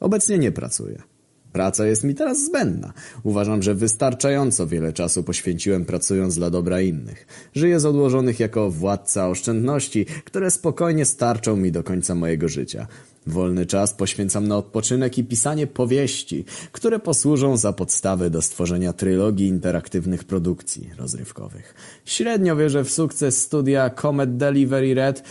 Obecnie 0.00 0.38
nie 0.38 0.52
pracuję. 0.52 1.13
Praca 1.54 1.86
jest 1.86 2.04
mi 2.04 2.14
teraz 2.14 2.44
zbędna. 2.44 2.92
Uważam, 3.22 3.62
że 3.62 3.74
wystarczająco 3.74 4.66
wiele 4.66 4.92
czasu 4.92 5.22
poświęciłem 5.22 5.84
pracując 5.84 6.34
dla 6.34 6.50
dobra 6.50 6.80
innych. 6.80 7.26
Żyję 7.54 7.80
z 7.80 7.84
odłożonych 7.84 8.40
jako 8.40 8.70
władca 8.70 9.28
oszczędności, 9.28 10.06
które 10.24 10.50
spokojnie 10.50 11.04
starczą 11.04 11.56
mi 11.56 11.72
do 11.72 11.82
końca 11.82 12.14
mojego 12.14 12.48
życia. 12.48 12.86
Wolny 13.26 13.66
czas 13.66 13.92
poświęcam 13.92 14.48
na 14.48 14.56
odpoczynek 14.56 15.18
i 15.18 15.24
pisanie 15.24 15.66
powieści, 15.66 16.44
które 16.72 16.98
posłużą 16.98 17.56
za 17.56 17.72
podstawę 17.72 18.30
do 18.30 18.42
stworzenia 18.42 18.92
trylogii 18.92 19.46
interaktywnych 19.46 20.24
produkcji 20.24 20.90
rozrywkowych. 20.98 21.74
Średnio 22.04 22.56
wierzę 22.56 22.84
w 22.84 22.90
sukces 22.90 23.42
studia 23.42 23.90
Comet 23.90 24.36
Delivery 24.36 24.94
Red, 24.94 25.22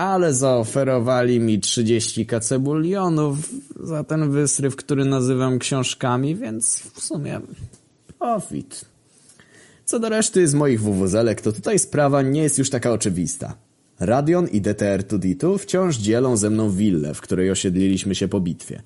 ale 0.00 0.34
zaoferowali 0.34 1.40
mi 1.40 1.60
30 1.60 2.26
kacebulionów 2.26 3.38
za 3.80 4.04
ten 4.04 4.30
wysryw, 4.30 4.76
który 4.76 5.04
nazywam 5.04 5.58
książkami, 5.58 6.36
więc 6.36 6.80
w 6.94 7.00
sumie 7.00 7.40
profit. 8.18 8.84
Co 9.84 9.98
do 9.98 10.08
reszty 10.08 10.48
z 10.48 10.54
moich 10.54 10.80
wuwuzelek, 10.80 11.40
to 11.40 11.52
tutaj 11.52 11.78
sprawa 11.78 12.22
nie 12.22 12.42
jest 12.42 12.58
już 12.58 12.70
taka 12.70 12.92
oczywista. 12.92 13.56
Radion 14.00 14.48
i 14.48 14.60
DTR 14.60 15.04
Tuditu 15.04 15.58
wciąż 15.58 15.96
dzielą 15.96 16.36
ze 16.36 16.50
mną 16.50 16.70
willę, 16.70 17.14
w 17.14 17.20
której 17.20 17.50
osiedliliśmy 17.50 18.14
się 18.14 18.28
po 18.28 18.40
bitwie. 18.40 18.82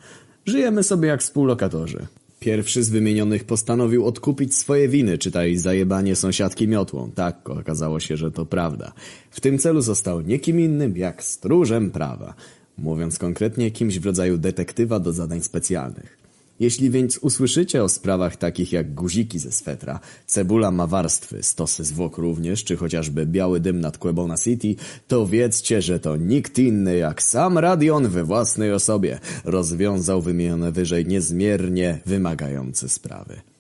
Żyjemy 0.47 0.83
sobie 0.83 1.09
jak 1.09 1.21
współlokatorzy. 1.21 2.07
Pierwszy 2.45 2.83
z 2.83 2.91
wymienionych 2.91 3.45
postanowił 3.45 4.07
odkupić 4.07 4.55
swoje 4.55 4.89
winy, 4.89 5.19
czytaj 5.19 5.57
zajebanie 5.57 6.17
sąsiadki 6.17 6.69
miotłą. 6.69 7.11
Tak, 7.11 7.51
okazało 7.51 8.01
się, 8.01 8.17
że 8.17 8.31
to 8.31 8.47
prawda. 8.47 8.93
W 9.31 9.41
tym 9.41 9.59
celu 9.59 9.81
został 9.81 10.21
nie 10.21 10.39
kim 10.39 10.61
innym 10.61 10.97
jak 10.97 11.25
stróżem 11.25 11.91
prawa. 11.91 12.35
Mówiąc 12.79 13.19
konkretnie, 13.19 13.71
kimś 13.71 13.99
w 13.99 14.07
rodzaju 14.07 14.39
detektywa 14.39 15.01
do 15.01 15.13
zadań 15.13 15.41
specjalnych. 15.41 16.24
Jeśli 16.61 16.91
więc 16.91 17.19
usłyszycie 17.19 17.83
o 17.83 17.89
sprawach 17.89 18.37
takich 18.37 18.73
jak 18.73 18.95
guziki 18.95 19.39
ze 19.39 19.53
swetra, 19.53 20.01
cebula 20.27 20.71
ma 20.71 20.87
warstwy, 20.87 21.43
stosy 21.43 21.85
zwłok 21.85 22.19
również, 22.19 22.65
czy 22.65 22.77
chociażby 22.77 23.27
biały 23.27 23.61
dym 23.61 23.81
nad 23.81 23.99
Quebona 23.99 24.37
City, 24.37 24.75
to 25.09 25.27
wiedzcie, 25.27 25.83
że 25.83 26.01
to 26.01 26.17
nikt 26.17 26.59
inny 26.59 26.97
jak 26.97 27.23
sam 27.23 27.59
Radion 27.59 28.09
we 28.09 28.25
własnej 28.25 28.73
osobie 28.73 29.19
rozwiązał 29.45 30.23
wymienione 30.23 30.73
wyżej 30.73 31.07
niezmiernie 31.07 32.01
wymagające 32.07 32.89
sprawy. 32.89 33.54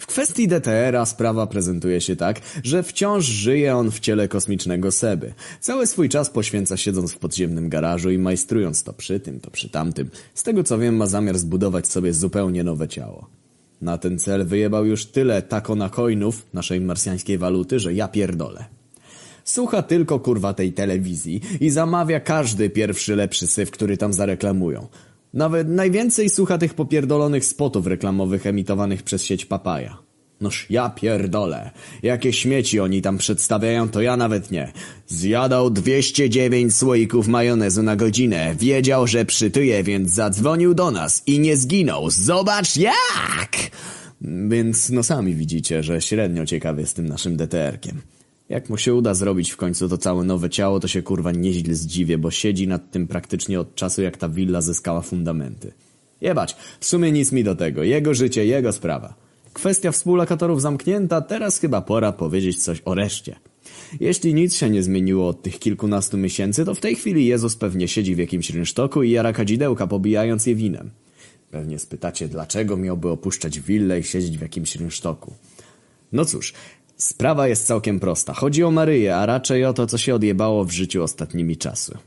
W 0.00 0.06
kwestii 0.06 0.48
DTR-a 0.48 1.06
sprawa 1.06 1.46
prezentuje 1.46 2.00
się 2.00 2.16
tak, 2.16 2.40
że 2.64 2.82
wciąż 2.82 3.24
żyje 3.24 3.76
on 3.76 3.90
w 3.90 4.00
ciele 4.00 4.28
kosmicznego 4.28 4.92
Seby. 4.92 5.34
Cały 5.60 5.86
swój 5.86 6.08
czas 6.08 6.30
poświęca 6.30 6.76
siedząc 6.76 7.12
w 7.12 7.18
podziemnym 7.18 7.68
garażu 7.68 8.10
i 8.10 8.18
majstrując 8.18 8.82
to 8.82 8.92
przy 8.92 9.20
tym, 9.20 9.40
to 9.40 9.50
przy 9.50 9.68
tamtym. 9.68 10.10
Z 10.34 10.42
tego 10.42 10.64
co 10.64 10.78
wiem 10.78 10.96
ma 10.96 11.06
zamiar 11.06 11.38
zbudować 11.38 11.88
sobie 11.88 12.14
zupełnie 12.14 12.64
nowe 12.64 12.88
ciało. 12.88 13.26
Na 13.80 13.98
ten 13.98 14.18
cel 14.18 14.46
wyjebał 14.46 14.86
już 14.86 15.06
tyle 15.06 15.42
takonacoinów, 15.42 16.46
naszej 16.54 16.80
marsjańskiej 16.80 17.38
waluty, 17.38 17.78
że 17.78 17.94
ja 17.94 18.08
pierdolę. 18.08 18.64
Słucha 19.44 19.82
tylko 19.82 20.20
kurwa 20.20 20.54
tej 20.54 20.72
telewizji 20.72 21.40
i 21.60 21.70
zamawia 21.70 22.20
każdy 22.20 22.70
pierwszy 22.70 23.16
lepszy 23.16 23.46
syf, 23.46 23.70
który 23.70 23.96
tam 23.96 24.12
zareklamują. 24.12 24.86
Nawet 25.34 25.68
najwięcej 25.68 26.30
słucha 26.30 26.58
tych 26.58 26.74
popierdolonych 26.74 27.44
spotów 27.44 27.86
reklamowych 27.86 28.46
emitowanych 28.46 29.02
przez 29.02 29.24
sieć 29.24 29.46
Papaja. 29.46 29.98
Noż 30.40 30.66
ja 30.70 30.90
pierdolę. 30.90 31.70
Jakie 32.02 32.32
śmieci 32.32 32.80
oni 32.80 33.02
tam 33.02 33.18
przedstawiają, 33.18 33.88
to 33.88 34.00
ja 34.00 34.16
nawet 34.16 34.50
nie. 34.50 34.72
Zjadał 35.06 35.70
209 35.70 36.76
słoików 36.76 37.28
majonezu 37.28 37.82
na 37.82 37.96
godzinę. 37.96 38.54
Wiedział, 38.58 39.06
że 39.06 39.24
przytyje, 39.24 39.82
więc 39.82 40.10
zadzwonił 40.10 40.74
do 40.74 40.90
nas 40.90 41.22
i 41.26 41.38
nie 41.38 41.56
zginął. 41.56 42.10
Zobacz 42.10 42.76
jak! 42.76 43.56
Więc 44.48 44.90
no 44.90 45.02
sami 45.02 45.34
widzicie, 45.34 45.82
że 45.82 46.00
średnio 46.00 46.46
ciekawy 46.46 46.80
jest 46.80 46.96
tym 46.96 47.08
naszym 47.08 47.36
DTR-kiem. 47.36 48.00
Jak 48.50 48.70
mu 48.70 48.76
się 48.76 48.94
uda 48.94 49.14
zrobić 49.14 49.50
w 49.50 49.56
końcu 49.56 49.88
to 49.88 49.98
całe 49.98 50.24
nowe 50.24 50.50
ciało, 50.50 50.80
to 50.80 50.88
się 50.88 51.02
kurwa 51.02 51.32
nieźle 51.32 51.74
zdziwię, 51.74 52.18
bo 52.18 52.30
siedzi 52.30 52.68
nad 52.68 52.90
tym 52.90 53.06
praktycznie 53.06 53.60
od 53.60 53.74
czasu, 53.74 54.02
jak 54.02 54.16
ta 54.16 54.28
willa 54.28 54.60
zyskała 54.60 55.00
fundamenty. 55.00 55.72
Jebać, 56.20 56.56
w 56.80 56.84
sumie 56.84 57.12
nic 57.12 57.32
mi 57.32 57.44
do 57.44 57.56
tego. 57.56 57.82
Jego 57.82 58.14
życie, 58.14 58.46
jego 58.46 58.72
sprawa. 58.72 59.14
Kwestia 59.52 59.92
współlokatorów 59.92 60.62
zamknięta, 60.62 61.20
teraz 61.20 61.58
chyba 61.58 61.80
pora 61.80 62.12
powiedzieć 62.12 62.62
coś 62.62 62.82
o 62.84 62.94
reszcie. 62.94 63.36
Jeśli 64.00 64.34
nic 64.34 64.54
się 64.54 64.70
nie 64.70 64.82
zmieniło 64.82 65.28
od 65.28 65.42
tych 65.42 65.58
kilkunastu 65.58 66.18
miesięcy, 66.18 66.64
to 66.64 66.74
w 66.74 66.80
tej 66.80 66.96
chwili 66.96 67.26
Jezus 67.26 67.56
pewnie 67.56 67.88
siedzi 67.88 68.14
w 68.14 68.18
jakimś 68.18 68.50
rynsztoku 68.50 69.02
i 69.02 69.10
jara 69.10 69.32
kadzidełka, 69.32 69.86
pobijając 69.86 70.46
je 70.46 70.54
winem. 70.54 70.90
Pewnie 71.50 71.78
spytacie, 71.78 72.28
dlaczego 72.28 72.76
miałby 72.76 73.08
opuszczać 73.08 73.60
willę 73.60 74.00
i 74.00 74.02
siedzieć 74.02 74.38
w 74.38 74.42
jakimś 74.42 74.76
rynsztoku. 74.76 75.32
No 76.12 76.24
cóż, 76.24 76.52
Sprawa 77.00 77.48
jest 77.48 77.66
całkiem 77.66 78.00
prosta. 78.00 78.32
Chodzi 78.32 78.64
o 78.64 78.70
Maryję, 78.70 79.16
a 79.16 79.26
raczej 79.26 79.64
o 79.64 79.72
to, 79.72 79.86
co 79.86 79.98
się 79.98 80.14
odjebało 80.14 80.64
w 80.64 80.70
życiu 80.70 81.02
ostatnimi 81.02 81.56
czasy. 81.56 81.98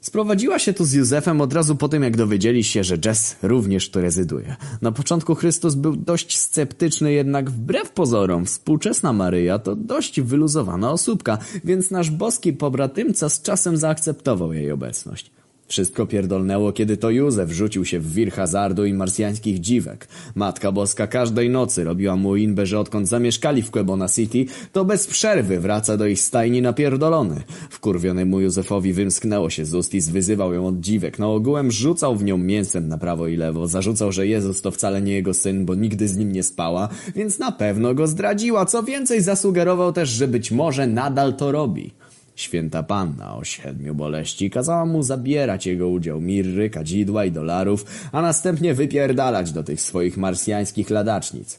Sprowadziła 0.00 0.58
się 0.58 0.72
tu 0.72 0.84
z 0.84 0.92
Józefem 0.92 1.40
od 1.40 1.52
razu 1.52 1.76
po 1.76 1.88
tym, 1.88 2.02
jak 2.02 2.16
dowiedzieli 2.16 2.64
się, 2.64 2.84
że 2.84 2.98
Jess 3.04 3.36
również 3.42 3.90
tu 3.90 4.00
rezyduje. 4.00 4.56
Na 4.82 4.92
początku 4.92 5.34
Chrystus 5.34 5.74
był 5.74 5.96
dość 5.96 6.38
sceptyczny, 6.38 7.12
jednak 7.12 7.50
wbrew 7.50 7.90
pozorom 7.90 8.46
współczesna 8.46 9.12
Maryja 9.12 9.58
to 9.58 9.76
dość 9.76 10.20
wyluzowana 10.20 10.90
osóbka, 10.90 11.38
więc 11.64 11.90
nasz 11.90 12.10
boski 12.10 12.52
pobratymca 12.52 13.28
z 13.28 13.42
czasem 13.42 13.76
zaakceptował 13.76 14.52
jej 14.52 14.70
obecność. 14.70 15.30
Wszystko 15.70 16.06
pierdolnęło, 16.06 16.72
kiedy 16.72 16.96
to 16.96 17.10
Józef 17.10 17.50
rzucił 17.50 17.84
się 17.84 18.00
w 18.00 18.14
wir 18.14 18.32
hazardu 18.32 18.84
i 18.84 18.92
marsjańskich 18.92 19.60
dziwek. 19.60 20.08
Matka 20.34 20.72
Boska 20.72 21.06
każdej 21.06 21.50
nocy 21.50 21.84
robiła 21.84 22.16
mu 22.16 22.36
inbę, 22.36 22.66
że 22.66 22.80
odkąd 22.80 23.08
zamieszkali 23.08 23.62
w 23.62 23.70
Quebona 23.70 24.08
City, 24.08 24.44
to 24.72 24.84
bez 24.84 25.06
przerwy 25.06 25.60
wraca 25.60 25.96
do 25.96 26.06
ich 26.06 26.20
stajni 26.20 26.62
napierdolony. 26.62 27.42
Wkurwionemu 27.70 28.40
Józefowi 28.40 28.92
wymsknęło 28.92 29.50
się 29.50 29.64
z 29.64 29.74
ust 29.74 29.94
i 29.94 30.00
zwyzywał 30.00 30.54
ją 30.54 30.66
od 30.66 30.80
dziwek. 30.80 31.18
No 31.18 31.34
ogółem 31.34 31.70
rzucał 31.70 32.16
w 32.16 32.24
nią 32.24 32.38
mięsem 32.38 32.88
na 32.88 32.98
prawo 32.98 33.26
i 33.26 33.36
lewo. 33.36 33.66
Zarzucał, 33.66 34.12
że 34.12 34.26
Jezus 34.26 34.62
to 34.62 34.70
wcale 34.70 35.02
nie 35.02 35.12
jego 35.12 35.34
syn, 35.34 35.64
bo 35.64 35.74
nigdy 35.74 36.08
z 36.08 36.16
nim 36.16 36.32
nie 36.32 36.42
spała, 36.42 36.88
więc 37.16 37.38
na 37.38 37.52
pewno 37.52 37.94
go 37.94 38.06
zdradziła. 38.06 38.66
Co 38.66 38.82
więcej, 38.82 39.22
zasugerował 39.22 39.92
też, 39.92 40.08
że 40.08 40.28
być 40.28 40.50
może 40.52 40.86
nadal 40.86 41.34
to 41.34 41.52
robi. 41.52 41.99
Święta 42.40 42.82
Panna 42.82 43.36
o 43.36 43.44
siedmiu 43.44 43.94
boleści 43.94 44.50
kazała 44.50 44.86
mu 44.86 45.02
zabierać 45.02 45.66
jego 45.66 45.88
udział 45.88 46.20
mirry, 46.20 46.70
kadzidła 46.70 47.24
i 47.24 47.32
dolarów, 47.32 47.84
a 48.12 48.22
następnie 48.22 48.74
wypierdalać 48.74 49.52
do 49.52 49.62
tych 49.62 49.80
swoich 49.80 50.16
marsjańskich 50.16 50.90
ladacznic. 50.90 51.58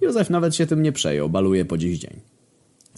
Józef 0.00 0.30
nawet 0.30 0.56
się 0.56 0.66
tym 0.66 0.82
nie 0.82 0.92
przejął, 0.92 1.28
baluje 1.28 1.64
po 1.64 1.78
dziś 1.78 1.98
dzień. 1.98 2.20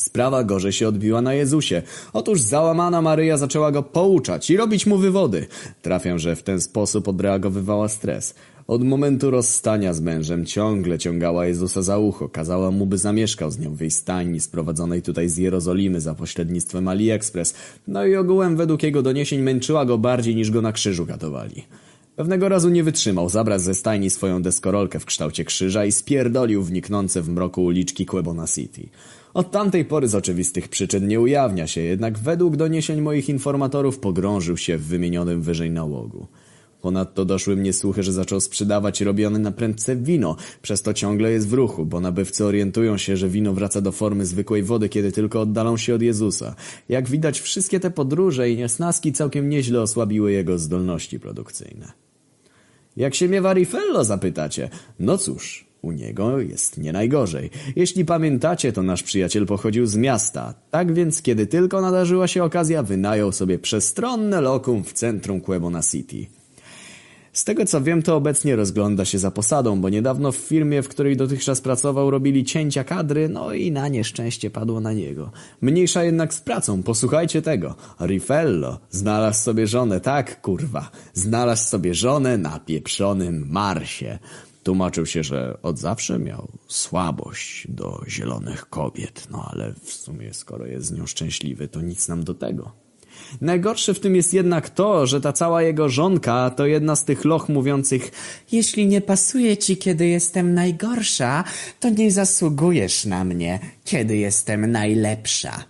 Sprawa 0.00 0.44
gorzej 0.44 0.72
się 0.72 0.88
odbiła 0.88 1.22
na 1.22 1.34
Jezusie. 1.34 1.82
Otóż 2.12 2.40
załamana 2.40 3.02
Maryja 3.02 3.36
zaczęła 3.36 3.72
go 3.72 3.82
pouczać 3.82 4.50
i 4.50 4.56
robić 4.56 4.86
mu 4.86 4.98
wywody. 4.98 5.46
Trafiam, 5.82 6.18
że 6.18 6.36
w 6.36 6.42
ten 6.42 6.60
sposób 6.60 7.08
odreagowywała 7.08 7.88
stres. 7.88 8.34
Od 8.66 8.84
momentu 8.84 9.30
rozstania 9.30 9.94
z 9.94 10.00
mężem 10.00 10.46
ciągle 10.46 10.98
ciągała 10.98 11.46
Jezusa 11.46 11.82
za 11.82 11.98
ucho, 11.98 12.28
kazała 12.28 12.70
mu, 12.70 12.86
by 12.86 12.98
zamieszkał 12.98 13.50
z 13.50 13.58
nią 13.58 13.74
w 13.74 13.80
jej 13.80 13.90
stajni 13.90 14.40
sprowadzonej 14.40 15.02
tutaj 15.02 15.28
z 15.28 15.36
Jerozolimy 15.36 16.00
za 16.00 16.14
pośrednictwem 16.14 16.88
AliExpress, 16.88 17.54
no 17.88 18.06
i 18.06 18.16
ogółem 18.16 18.56
według 18.56 18.82
jego 18.82 19.02
doniesień 19.02 19.40
męczyła 19.40 19.84
go 19.84 19.98
bardziej 19.98 20.36
niż 20.36 20.50
go 20.50 20.62
na 20.62 20.72
krzyżu 20.72 21.06
katowali. 21.06 21.64
Pewnego 22.16 22.48
razu 22.48 22.68
nie 22.68 22.84
wytrzymał, 22.84 23.28
zabrał 23.28 23.58
ze 23.58 23.74
stajni 23.74 24.10
swoją 24.10 24.42
deskorolkę 24.42 25.00
w 25.00 25.04
kształcie 25.04 25.44
krzyża 25.44 25.84
i 25.84 25.92
spierdolił 25.92 26.62
wniknące 26.62 27.22
w 27.22 27.28
mroku 27.28 27.64
uliczki 27.64 28.06
Quebona 28.06 28.46
City. 28.46 28.88
Od 29.34 29.50
tamtej 29.50 29.84
pory 29.84 30.08
z 30.08 30.14
oczywistych 30.14 30.68
przyczyn 30.68 31.08
nie 31.08 31.20
ujawnia 31.20 31.66
się, 31.66 31.80
jednak 31.80 32.18
według 32.18 32.56
doniesień 32.56 33.00
moich 33.00 33.28
informatorów 33.28 33.98
pogrążył 33.98 34.56
się 34.56 34.78
w 34.78 34.86
wymienionym 34.86 35.42
wyżej 35.42 35.70
nałogu. 35.70 36.26
Ponadto 36.82 37.24
doszły 37.24 37.56
mnie 37.56 37.72
słuchy, 37.72 38.02
że 38.02 38.12
zaczął 38.12 38.40
sprzedawać 38.40 39.00
robione 39.00 39.38
na 39.38 39.52
prędce 39.52 39.96
wino, 39.96 40.36
przez 40.62 40.82
to 40.82 40.94
ciągle 40.94 41.32
jest 41.32 41.48
w 41.48 41.52
ruchu, 41.52 41.86
bo 41.86 42.00
nabywcy 42.00 42.44
orientują 42.44 42.96
się, 42.98 43.16
że 43.16 43.28
wino 43.28 43.54
wraca 43.54 43.80
do 43.80 43.92
formy 43.92 44.26
zwykłej 44.26 44.62
wody, 44.62 44.88
kiedy 44.88 45.12
tylko 45.12 45.40
oddalą 45.40 45.76
się 45.76 45.94
od 45.94 46.02
Jezusa. 46.02 46.54
Jak 46.88 47.08
widać, 47.08 47.40
wszystkie 47.40 47.80
te 47.80 47.90
podróże 47.90 48.50
i 48.50 48.56
niesnaski 48.56 49.12
całkiem 49.12 49.48
nieźle 49.48 49.82
osłabiły 49.82 50.32
jego 50.32 50.58
zdolności 50.58 51.20
produkcyjne. 51.20 51.92
Jak 52.96 53.14
się 53.14 53.28
miewa 53.28 53.52
Rifello, 53.52 54.04
zapytacie? 54.04 54.70
No 54.98 55.18
cóż, 55.18 55.69
u 55.82 55.92
niego 55.92 56.38
jest 56.38 56.78
nie 56.78 56.92
najgorzej. 56.92 57.50
Jeśli 57.76 58.04
pamiętacie, 58.04 58.72
to 58.72 58.82
nasz 58.82 59.02
przyjaciel 59.02 59.46
pochodził 59.46 59.86
z 59.86 59.96
miasta. 59.96 60.54
Tak 60.70 60.94
więc, 60.94 61.22
kiedy 61.22 61.46
tylko 61.46 61.80
nadarzyła 61.80 62.28
się 62.28 62.44
okazja, 62.44 62.82
wynajął 62.82 63.32
sobie 63.32 63.58
przestronne 63.58 64.40
lokum 64.40 64.84
w 64.84 64.92
centrum 64.92 65.40
Quebona 65.40 65.82
City. 65.82 66.26
Z 67.32 67.44
tego 67.44 67.64
co 67.66 67.80
wiem, 67.80 68.02
to 68.02 68.16
obecnie 68.16 68.56
rozgląda 68.56 69.04
się 69.04 69.18
za 69.18 69.30
posadą, 69.30 69.80
bo 69.80 69.88
niedawno 69.88 70.32
w 70.32 70.36
firmie, 70.36 70.82
w 70.82 70.88
której 70.88 71.16
dotychczas 71.16 71.60
pracował, 71.60 72.10
robili 72.10 72.44
cięcia 72.44 72.84
kadry, 72.84 73.28
no 73.28 73.52
i 73.52 73.72
na 73.72 73.88
nieszczęście 73.88 74.50
padło 74.50 74.80
na 74.80 74.92
niego. 74.92 75.30
Mniejsza 75.60 76.04
jednak 76.04 76.34
z 76.34 76.40
pracą, 76.40 76.82
posłuchajcie 76.82 77.42
tego. 77.42 77.74
Rifello 78.00 78.78
znalazł 78.90 79.42
sobie 79.42 79.66
żonę, 79.66 80.00
tak 80.00 80.40
kurwa, 80.40 80.90
znalazł 81.14 81.68
sobie 81.68 81.94
żonę 81.94 82.38
na 82.38 82.58
pieprzonym 82.58 83.46
Marsie. 83.50 84.18
Tłumaczył 84.70 85.06
się, 85.06 85.24
że 85.24 85.58
od 85.62 85.78
zawsze 85.78 86.18
miał 86.18 86.48
słabość 86.68 87.66
do 87.68 88.00
zielonych 88.08 88.68
kobiet, 88.68 89.26
no 89.30 89.48
ale 89.50 89.74
w 89.84 89.92
sumie 89.92 90.34
skoro 90.34 90.66
jest 90.66 90.86
z 90.86 90.92
nią 90.92 91.06
szczęśliwy, 91.06 91.68
to 91.68 91.80
nic 91.80 92.08
nam 92.08 92.24
do 92.24 92.34
tego. 92.34 92.72
Najgorsze 93.40 93.94
w 93.94 94.00
tym 94.00 94.16
jest 94.16 94.34
jednak 94.34 94.70
to, 94.70 95.06
że 95.06 95.20
ta 95.20 95.32
cała 95.32 95.62
jego 95.62 95.88
żonka 95.88 96.50
to 96.50 96.66
jedna 96.66 96.96
z 96.96 97.04
tych 97.04 97.24
loch 97.24 97.48
mówiących 97.48 98.10
Jeśli 98.52 98.86
nie 98.86 99.00
pasuje 99.00 99.56
ci, 99.56 99.76
kiedy 99.76 100.06
jestem 100.06 100.54
najgorsza, 100.54 101.44
to 101.80 101.88
nie 101.90 102.10
zasługujesz 102.10 103.04
na 103.04 103.24
mnie, 103.24 103.58
kiedy 103.84 104.16
jestem 104.16 104.72
najlepsza. 104.72 105.64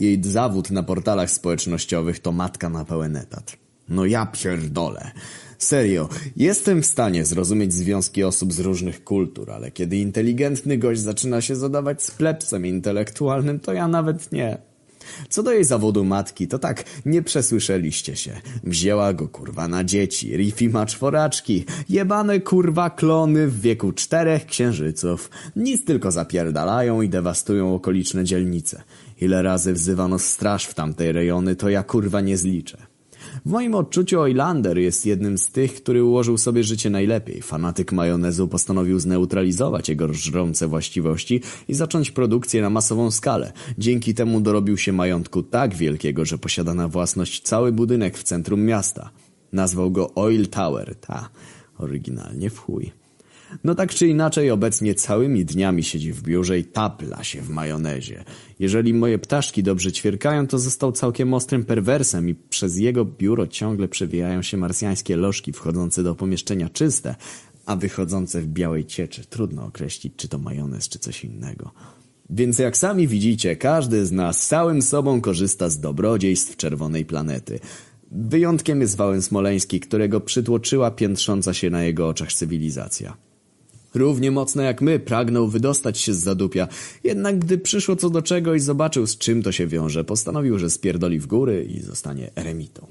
jej 0.00 0.24
zawód 0.24 0.70
na 0.70 0.82
portalach 0.82 1.30
społecznościowych 1.30 2.18
to 2.18 2.32
matka 2.32 2.68
na 2.68 2.84
pełen 2.84 3.16
etat. 3.16 3.56
No 3.88 4.04
ja 4.04 4.26
pierdolę. 4.26 5.10
Serio, 5.58 6.08
jestem 6.36 6.82
w 6.82 6.86
stanie 6.86 7.24
zrozumieć 7.24 7.72
związki 7.72 8.24
osób 8.24 8.52
z 8.52 8.60
różnych 8.60 9.04
kultur, 9.04 9.50
ale 9.50 9.70
kiedy 9.70 9.96
inteligentny 9.96 10.78
gość 10.78 11.00
zaczyna 11.00 11.40
się 11.40 11.56
zadawać 11.56 12.02
z 12.02 12.10
plebsem 12.10 12.66
intelektualnym, 12.66 13.60
to 13.60 13.72
ja 13.72 13.88
nawet 13.88 14.32
nie. 14.32 14.58
Co 15.28 15.42
do 15.42 15.52
jej 15.52 15.64
zawodu 15.64 16.04
matki, 16.04 16.48
to 16.48 16.58
tak, 16.58 16.84
nie 17.06 17.22
przesłyszeliście 17.22 18.16
się. 18.16 18.32
Wzięła 18.64 19.12
go 19.12 19.28
kurwa 19.28 19.68
na 19.68 19.84
dzieci, 19.84 20.36
Riffy 20.36 20.68
ma 20.68 20.86
czworaczki, 20.86 21.64
jebane 21.88 22.40
kurwa 22.40 22.90
klony 22.90 23.48
w 23.48 23.60
wieku 23.60 23.92
czterech 23.92 24.46
księżyców. 24.46 25.30
Nic 25.56 25.84
tylko 25.84 26.10
zapierdalają 26.10 27.02
i 27.02 27.08
dewastują 27.08 27.74
okoliczne 27.74 28.24
dzielnice. 28.24 28.82
Ile 29.20 29.42
razy 29.42 29.72
wzywano 29.72 30.18
straż 30.18 30.66
w 30.66 30.74
tamtej 30.74 31.12
rejony, 31.12 31.56
to 31.56 31.68
ja 31.68 31.82
kurwa 31.82 32.20
nie 32.20 32.36
zliczę. 32.36 32.87
W 33.46 33.50
moim 33.50 33.74
odczuciu 33.74 34.20
Oilander 34.20 34.78
jest 34.78 35.06
jednym 35.06 35.38
z 35.38 35.50
tych, 35.50 35.74
który 35.74 36.04
ułożył 36.04 36.38
sobie 36.38 36.64
życie 36.64 36.90
najlepiej. 36.90 37.42
Fanatyk 37.42 37.92
majonezu 37.92 38.48
postanowił 38.48 39.00
zneutralizować 39.00 39.88
jego 39.88 40.12
żrące 40.12 40.68
właściwości 40.68 41.40
i 41.68 41.74
zacząć 41.74 42.10
produkcję 42.10 42.62
na 42.62 42.70
masową 42.70 43.10
skalę. 43.10 43.52
Dzięki 43.78 44.14
temu 44.14 44.40
dorobił 44.40 44.76
się 44.76 44.92
majątku 44.92 45.42
tak 45.42 45.74
wielkiego, 45.74 46.24
że 46.24 46.38
posiada 46.38 46.74
na 46.74 46.88
własność 46.88 47.42
cały 47.42 47.72
budynek 47.72 48.18
w 48.18 48.22
centrum 48.22 48.64
miasta. 48.64 49.10
Nazwał 49.52 49.90
go 49.90 50.14
Oil 50.14 50.48
Tower, 50.48 50.94
ta, 51.00 51.28
oryginalnie 51.78 52.50
w 52.50 52.58
chuj. 52.58 53.07
No 53.64 53.74
tak 53.74 53.94
czy 53.94 54.08
inaczej, 54.08 54.50
obecnie 54.50 54.94
całymi 54.94 55.44
dniami 55.44 55.84
siedzi 55.84 56.12
w 56.12 56.22
biurze 56.22 56.58
i 56.58 56.64
tapla 56.64 57.24
się 57.24 57.42
w 57.42 57.50
majonezie. 57.50 58.24
Jeżeli 58.58 58.94
moje 58.94 59.18
ptaszki 59.18 59.62
dobrze 59.62 59.92
ćwierkają, 59.92 60.46
to 60.46 60.58
został 60.58 60.92
całkiem 60.92 61.34
ostrym 61.34 61.64
perwersem 61.64 62.28
i 62.28 62.34
przez 62.34 62.78
jego 62.78 63.04
biuro 63.04 63.46
ciągle 63.46 63.88
przewijają 63.88 64.42
się 64.42 64.56
marsjańskie 64.56 65.16
lożki 65.16 65.52
wchodzące 65.52 66.02
do 66.02 66.14
pomieszczenia 66.14 66.68
czyste, 66.68 67.14
a 67.66 67.76
wychodzące 67.76 68.42
w 68.42 68.46
białej 68.46 68.84
cieczy. 68.84 69.24
Trudno 69.24 69.64
określić, 69.64 70.12
czy 70.16 70.28
to 70.28 70.38
majonez, 70.38 70.88
czy 70.88 70.98
coś 70.98 71.24
innego. 71.24 71.72
Więc 72.30 72.58
jak 72.58 72.76
sami 72.76 73.08
widzicie, 73.08 73.56
każdy 73.56 74.06
z 74.06 74.12
nas 74.12 74.46
całym 74.46 74.82
sobą 74.82 75.20
korzysta 75.20 75.68
z 75.68 75.80
dobrodziejstw 75.80 76.56
czerwonej 76.56 77.04
planety. 77.04 77.60
Wyjątkiem 78.10 78.80
jest 78.80 78.96
Wałęs 78.96 79.24
Smoleński, 79.24 79.80
którego 79.80 80.20
przytłoczyła 80.20 80.90
piętrząca 80.90 81.54
się 81.54 81.70
na 81.70 81.84
jego 81.84 82.08
oczach 82.08 82.32
cywilizacja. 82.32 83.27
Równie 83.94 84.30
mocno 84.30 84.62
jak 84.62 84.82
my 84.82 84.98
pragnął 84.98 85.48
wydostać 85.48 85.98
się 85.98 86.14
z 86.14 86.18
zadupia, 86.18 86.68
jednak 87.04 87.38
gdy 87.38 87.58
przyszło 87.58 87.96
co 87.96 88.10
do 88.10 88.22
czego 88.22 88.54
i 88.54 88.60
zobaczył 88.60 89.06
z 89.06 89.18
czym 89.18 89.42
to 89.42 89.52
się 89.52 89.66
wiąże, 89.66 90.04
postanowił, 90.04 90.58
że 90.58 90.70
spierdoli 90.70 91.18
w 91.18 91.26
góry 91.26 91.64
i 91.64 91.80
zostanie 91.80 92.30
eremitą. 92.36 92.86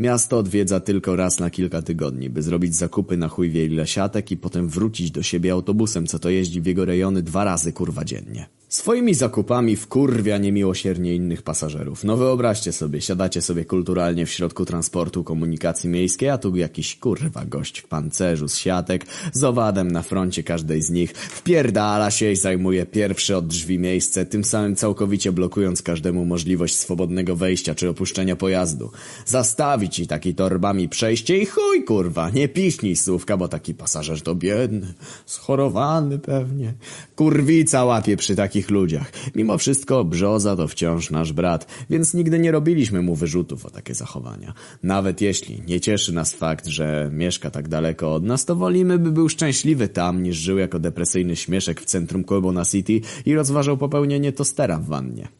Miasto 0.00 0.38
odwiedza 0.38 0.80
tylko 0.80 1.16
raz 1.16 1.38
na 1.38 1.50
kilka 1.50 1.82
tygodni, 1.82 2.30
by 2.30 2.42
zrobić 2.42 2.74
zakupy 2.74 3.16
na 3.16 3.28
chuj 3.28 3.50
wie 3.50 3.86
siatek 3.86 4.30
i 4.30 4.36
potem 4.36 4.68
wrócić 4.68 5.10
do 5.10 5.22
siebie 5.22 5.52
autobusem, 5.52 6.06
co 6.06 6.18
to 6.18 6.30
jeździ 6.30 6.60
w 6.60 6.66
jego 6.66 6.84
rejony 6.84 7.22
dwa 7.22 7.44
razy 7.44 7.72
kurwa 7.72 8.04
dziennie. 8.04 8.46
Swoimi 8.70 9.14
zakupami 9.14 9.76
wkurwia 9.76 10.38
niemiłosiernie 10.38 11.14
innych 11.14 11.42
pasażerów. 11.42 12.04
No 12.04 12.16
wyobraźcie 12.16 12.72
sobie, 12.72 13.00
siadacie 13.00 13.42
sobie 13.42 13.64
kulturalnie 13.64 14.26
w 14.26 14.30
środku 14.30 14.64
transportu 14.64 15.24
komunikacji 15.24 15.90
miejskiej, 15.90 16.28
a 16.28 16.38
tu 16.38 16.56
jakiś 16.56 16.96
kurwa 16.96 17.44
gość 17.44 17.80
w 17.80 17.88
pancerzu 17.88 18.48
z 18.48 18.56
siatek, 18.56 19.06
z 19.32 19.44
owadem 19.44 19.90
na 19.90 20.02
froncie 20.02 20.42
każdej 20.42 20.82
z 20.82 20.90
nich, 20.90 21.10
wpierdala 21.10 22.10
się 22.10 22.32
i 22.32 22.36
zajmuje 22.36 22.86
pierwsze 22.86 23.36
od 23.36 23.46
drzwi 23.46 23.78
miejsce, 23.78 24.26
tym 24.26 24.44
samym 24.44 24.76
całkowicie 24.76 25.32
blokując 25.32 25.82
każdemu 25.82 26.24
możliwość 26.24 26.76
swobodnego 26.76 27.36
wejścia 27.36 27.74
czy 27.74 27.88
opuszczenia 27.88 28.36
pojazdu. 28.36 28.90
Zastawić 29.26 29.89
i 29.98 30.06
taki 30.06 30.34
torbami 30.34 30.88
przejście 30.88 31.38
i 31.38 31.46
chuj 31.46 31.84
kurwa, 31.84 32.30
nie 32.30 32.48
piśnij 32.48 32.96
słówka, 32.96 33.36
bo 33.36 33.48
taki 33.48 33.74
pasażer 33.74 34.22
to 34.22 34.34
biedny, 34.34 34.94
schorowany 35.26 36.18
pewnie. 36.18 36.74
Kurwica 37.16 37.84
łapie 37.84 38.16
przy 38.16 38.36
takich 38.36 38.70
ludziach. 38.70 39.12
Mimo 39.34 39.58
wszystko 39.58 40.04
Brzoza 40.04 40.56
to 40.56 40.68
wciąż 40.68 41.10
nasz 41.10 41.32
brat, 41.32 41.66
więc 41.90 42.14
nigdy 42.14 42.38
nie 42.38 42.52
robiliśmy 42.52 43.02
mu 43.02 43.14
wyrzutów 43.14 43.66
o 43.66 43.70
takie 43.70 43.94
zachowania. 43.94 44.54
Nawet 44.82 45.20
jeśli 45.20 45.62
nie 45.66 45.80
cieszy 45.80 46.12
nas 46.12 46.34
fakt, 46.34 46.66
że 46.66 47.10
mieszka 47.12 47.50
tak 47.50 47.68
daleko 47.68 48.14
od 48.14 48.24
nas, 48.24 48.44
to 48.44 48.56
wolimy, 48.56 48.98
by 48.98 49.12
był 49.12 49.28
szczęśliwy 49.28 49.88
tam, 49.88 50.22
niż 50.22 50.36
żył 50.36 50.58
jako 50.58 50.78
depresyjny 50.78 51.36
śmieszek 51.36 51.80
w 51.80 51.84
centrum 51.84 52.24
Kobona 52.24 52.64
City 52.64 53.00
i 53.26 53.34
rozważał 53.34 53.76
popełnienie 53.76 54.32
tostera 54.32 54.78
w 54.78 54.86
wannie. 54.86 55.39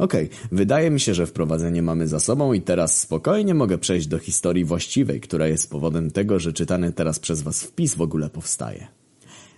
Okej, 0.00 0.26
okay, 0.26 0.48
wydaje 0.52 0.90
mi 0.90 1.00
się, 1.00 1.14
że 1.14 1.26
wprowadzenie 1.26 1.82
mamy 1.82 2.08
za 2.08 2.20
sobą 2.20 2.52
i 2.52 2.60
teraz 2.60 3.00
spokojnie 3.00 3.54
mogę 3.54 3.78
przejść 3.78 4.06
do 4.06 4.18
historii 4.18 4.64
właściwej, 4.64 5.20
która 5.20 5.46
jest 5.46 5.70
powodem 5.70 6.10
tego, 6.10 6.38
że 6.38 6.52
czytany 6.52 6.92
teraz 6.92 7.18
przez 7.18 7.42
was 7.42 7.62
wpis 7.62 7.94
w 7.94 8.02
ogóle 8.02 8.30
powstaje. 8.30 8.88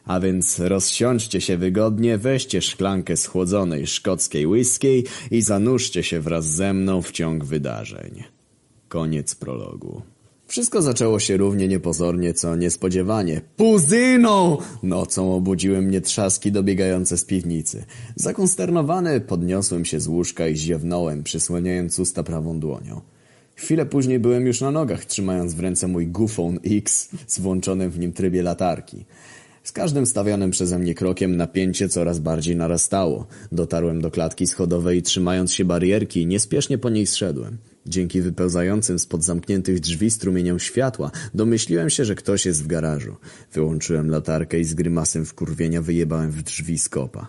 A 0.04 0.20
więc 0.20 0.58
rozsiądźcie 0.58 1.40
się 1.40 1.56
wygodnie, 1.56 2.18
weźcie 2.18 2.62
szklankę 2.62 3.16
schłodzonej 3.16 3.86
szkockiej 3.86 4.46
whisky 4.46 5.04
i 5.30 5.42
zanurzcie 5.42 6.02
się 6.02 6.20
wraz 6.20 6.46
ze 6.46 6.72
mną 6.72 7.02
w 7.02 7.12
ciąg 7.12 7.44
wydarzeń. 7.44 8.22
Koniec 8.88 9.34
prologu. 9.34 10.02
Wszystko 10.52 10.82
zaczęło 10.82 11.20
się 11.20 11.36
równie 11.36 11.68
niepozornie, 11.68 12.34
co 12.34 12.56
niespodziewanie. 12.56 13.40
Puzyną! 13.56 14.58
Nocą 14.82 15.34
obudziły 15.34 15.82
mnie 15.82 16.00
trzaski 16.00 16.52
dobiegające 16.52 17.18
z 17.18 17.24
piwnicy. 17.24 17.84
Zakonsternowany 18.16 19.20
podniosłem 19.20 19.84
się 19.84 20.00
z 20.00 20.08
łóżka 20.08 20.48
i 20.48 20.56
ziewnąłem, 20.56 21.22
przysłaniając 21.22 21.98
usta 21.98 22.22
prawą 22.22 22.60
dłonią. 22.60 23.00
Chwilę 23.54 23.86
później 23.86 24.18
byłem 24.18 24.46
już 24.46 24.60
na 24.60 24.70
nogach, 24.70 25.04
trzymając 25.04 25.54
w 25.54 25.60
ręce 25.60 25.88
mój 25.88 26.06
Gufone 26.06 26.60
X 26.64 27.08
z 27.26 27.40
włączonym 27.40 27.90
w 27.90 27.98
nim 27.98 28.12
trybie 28.12 28.42
latarki. 28.42 29.04
Z 29.64 29.72
każdym 29.72 30.06
stawianym 30.06 30.50
przeze 30.50 30.78
mnie 30.78 30.94
krokiem 30.94 31.36
napięcie 31.36 31.88
coraz 31.88 32.18
bardziej 32.18 32.56
narastało. 32.56 33.26
Dotarłem 33.52 34.00
do 34.00 34.10
klatki 34.10 34.46
schodowej 34.46 35.02
trzymając 35.02 35.52
się 35.52 35.64
barierki, 35.64 36.26
niespiesznie 36.26 36.78
po 36.78 36.90
niej 36.90 37.06
zszedłem. 37.06 37.71
Dzięki 37.86 38.20
wypełzającym 38.20 38.98
spod 38.98 39.24
zamkniętych 39.24 39.80
drzwi 39.80 40.10
strumieniom 40.10 40.58
światła 40.58 41.10
domyśliłem 41.34 41.90
się, 41.90 42.04
że 42.04 42.14
ktoś 42.14 42.46
jest 42.46 42.64
w 42.64 42.66
garażu. 42.66 43.16
Wyłączyłem 43.52 44.10
latarkę 44.10 44.60
i 44.60 44.64
z 44.64 44.74
grymasem 44.74 45.24
wkurwienia 45.24 45.82
wyjebałem 45.82 46.30
w 46.30 46.42
drzwi 46.42 46.78
skopa. 46.78 47.26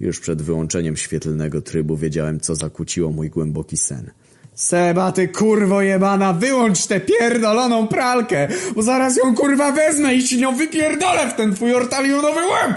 Już 0.00 0.20
przed 0.20 0.42
wyłączeniem 0.42 0.96
świetlnego 0.96 1.62
trybu 1.62 1.96
wiedziałem, 1.96 2.40
co 2.40 2.54
zakłóciło 2.54 3.12
mój 3.12 3.30
głęboki 3.30 3.76
sen. 3.76 4.10
Seba, 4.54 5.12
ty 5.12 5.28
kurwo 5.28 5.82
jebana, 5.82 6.32
wyłącz 6.32 6.86
tę 6.86 7.00
pierdoloną 7.00 7.88
pralkę, 7.88 8.48
bo 8.74 8.82
zaraz 8.82 9.16
ją 9.16 9.34
kurwa 9.34 9.72
wezmę 9.72 10.14
i 10.14 10.24
ci 10.24 10.38
nią 10.38 10.56
wypierdolę 10.56 11.30
w 11.30 11.34
ten 11.34 11.54
twój 11.54 11.74
ortalionowy 11.74 12.40
łeb! 12.40 12.76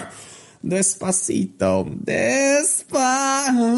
Despacito, 0.63 1.85
despacito, 2.05 3.77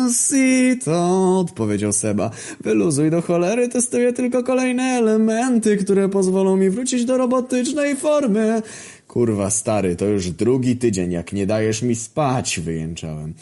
odpowiedział 1.40 1.94
Seba. 1.94 2.32
Wyluzuj 2.60 3.12
do 3.12 3.22
cholery, 3.22 3.70
testuję 3.70 4.14
tylko 4.14 4.44
kolejne 4.44 4.84
elementy, 4.84 5.78
które 5.78 6.10
pozwolą 6.10 6.58
mi 6.58 6.70
wrócić 6.70 7.06
do 7.06 7.18
robotycznej 7.18 7.96
formy. 7.96 8.62
Kurwa 9.08 9.50
stary, 9.50 9.96
to 9.96 10.06
już 10.06 10.30
drugi 10.30 10.78
tydzień, 10.78 11.12
jak 11.12 11.34
nie 11.34 11.46
dajesz 11.48 11.82
mi 11.82 11.96
spać, 11.96 12.60
wyjęczałem. 12.60 13.34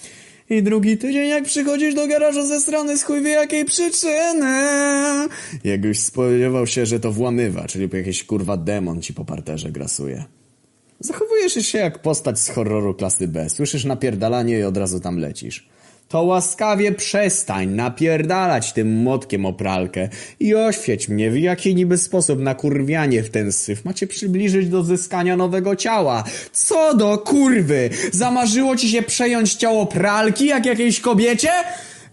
I 0.50 0.64
drugi 0.64 0.98
tydzień 0.98 1.30
jak 1.30 1.44
przychodzisz 1.44 1.96
do 1.96 2.08
garażu 2.08 2.46
ze 2.46 2.60
strony 2.60 2.98
z 2.98 3.04
chuj 3.04 3.24
wie 3.24 3.32
jakiej 3.32 3.66
przyczyny. 3.66 4.58
Jakbyś 5.64 6.00
spodziewał 6.00 6.68
się, 6.68 6.86
że 6.86 7.00
to 7.00 7.12
włamywacz 7.12 7.76
lub 7.76 7.94
jakiś 7.94 8.24
kurwa 8.24 8.58
demon 8.58 9.02
ci 9.02 9.14
po 9.14 9.26
parterze 9.26 9.72
grasuje. 9.72 10.39
Zachowujesz 11.00 11.54
się 11.54 11.78
jak 11.78 12.02
postać 12.02 12.40
z 12.40 12.50
horroru 12.50 12.94
klasy 12.94 13.28
B. 13.28 13.50
Słyszysz 13.50 13.86
napierdalanie 13.86 14.60
i 14.60 14.64
od 14.64 14.78
razu 14.78 15.00
tam 15.00 15.18
lecisz. 15.18 15.70
To 16.10 16.24
łaskawie 16.24 16.92
przestań 16.92 17.70
napierdalać 17.70 18.74
tym 18.74 18.92
młotkiem 18.94 19.46
o 19.46 19.54
pralkę 19.54 20.10
i 20.40 20.56
oświeć 20.56 21.10
mnie, 21.10 21.32
w 21.32 21.38
jaki 21.38 21.76
niby 21.76 21.98
sposób 21.98 22.40
nakurwianie 22.40 23.24
w 23.24 23.30
ten 23.30 23.52
syf 23.52 23.86
macie 23.86 24.08
przybliżyć 24.08 24.70
do 24.70 24.84
zyskania 24.84 25.38
nowego 25.38 25.76
ciała. 25.76 26.24
Co 26.52 26.98
do 26.98 27.18
kurwy! 27.18 27.90
Zamarzyło 28.12 28.76
ci 28.76 28.90
się 28.90 29.02
przejąć 29.02 29.54
ciało 29.54 29.86
pralki 29.86 30.46
jak 30.46 30.66
jakiejś 30.66 31.00
kobiecie? 31.00 31.52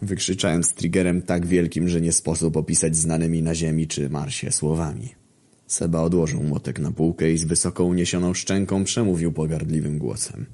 Wykrzyczałem 0.02 0.64
z 0.64 0.72
triggerem 0.72 1.22
tak 1.22 1.46
wielkim, 1.46 1.88
że 1.88 2.00
nie 2.00 2.12
sposób 2.12 2.56
opisać 2.56 2.96
znanymi 2.96 3.42
na 3.42 3.54
ziemi 3.54 3.86
czy 3.86 4.10
Marsie 4.10 4.52
słowami. 4.52 5.25
Seba 5.66 6.00
odłożył 6.00 6.42
młotek 6.42 6.78
na 6.78 6.92
półkę 6.92 7.30
i 7.30 7.38
z 7.38 7.44
wysoko 7.44 7.84
uniesioną 7.84 8.34
szczęką 8.34 8.84
przemówił 8.84 9.32
pogardliwym 9.32 9.98
głosem. 9.98 10.46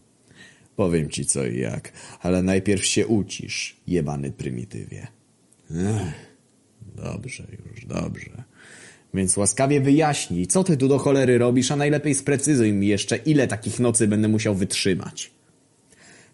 Powiem 0.76 1.10
ci 1.10 1.26
co 1.26 1.46
i 1.46 1.58
jak, 1.58 1.92
ale 2.20 2.42
najpierw 2.42 2.86
się 2.86 3.06
ucisz, 3.06 3.76
jebany 3.86 4.32
prymitywie. 4.32 5.06
Ech, 5.70 6.36
dobrze 6.96 7.46
już, 7.66 7.86
dobrze. 7.86 8.44
Więc 9.14 9.36
łaskawie 9.36 9.80
wyjaśnij, 9.80 10.46
co 10.46 10.64
ty 10.64 10.76
tu 10.76 10.88
do 10.88 10.98
cholery 10.98 11.38
robisz, 11.38 11.70
a 11.70 11.76
najlepiej 11.76 12.14
sprecyzuj 12.14 12.72
mi 12.72 12.86
jeszcze, 12.86 13.16
ile 13.16 13.48
takich 13.48 13.80
nocy 13.80 14.08
będę 14.08 14.28
musiał 14.28 14.54
wytrzymać. 14.54 15.30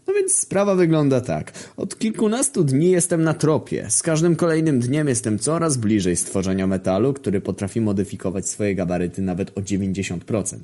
No 0.09 0.15
więc 0.15 0.35
sprawa 0.35 0.75
wygląda 0.75 1.21
tak. 1.21 1.53
Od 1.77 1.99
kilkunastu 1.99 2.65
dni 2.65 2.91
jestem 2.91 3.23
na 3.23 3.35
tropie. 3.35 3.87
Z 3.91 4.03
każdym 4.03 4.37
kolejnym 4.37 4.81
dniem 4.81 5.09
jestem 5.09 5.39
coraz 5.39 5.77
bliżej 5.77 6.17
stworzenia 6.17 6.67
metalu, 6.67 7.15
który 7.15 7.41
potrafi 7.41 7.81
modyfikować 7.81 8.49
swoje 8.49 8.75
gabaryty 8.75 9.23
nawet 9.23 9.59
o 9.59 9.61
90%. 9.61 10.57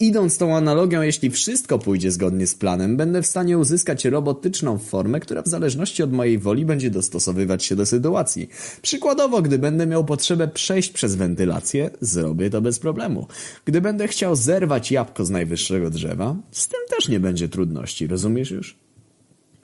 Idąc 0.00 0.38
tą 0.38 0.56
analogią, 0.56 1.02
jeśli 1.02 1.30
wszystko 1.30 1.78
pójdzie 1.78 2.10
zgodnie 2.10 2.46
z 2.46 2.54
planem, 2.54 2.96
będę 2.96 3.22
w 3.22 3.26
stanie 3.26 3.58
uzyskać 3.58 4.04
robotyczną 4.04 4.78
formę, 4.78 5.20
która 5.20 5.42
w 5.42 5.48
zależności 5.48 6.02
od 6.02 6.12
mojej 6.12 6.38
woli 6.38 6.64
będzie 6.64 6.90
dostosowywać 6.90 7.64
się 7.64 7.76
do 7.76 7.86
sytuacji. 7.86 8.48
Przykładowo, 8.82 9.42
gdy 9.42 9.58
będę 9.58 9.86
miał 9.86 10.04
potrzebę 10.04 10.48
przejść 10.48 10.90
przez 10.90 11.14
wentylację, 11.14 11.90
zrobię 12.00 12.50
to 12.50 12.60
bez 12.60 12.78
problemu. 12.78 13.26
Gdy 13.64 13.80
będę 13.80 14.08
chciał 14.08 14.36
zerwać 14.36 14.92
jabłko 14.92 15.24
z 15.24 15.30
najwyższego 15.30 15.90
drzewa, 15.90 16.36
z 16.50 16.68
tym 16.68 16.80
też 16.90 17.08
nie 17.08 17.20
będzie 17.20 17.48
trudności, 17.48 18.06
rozumiesz 18.06 18.50
już? 18.50 18.87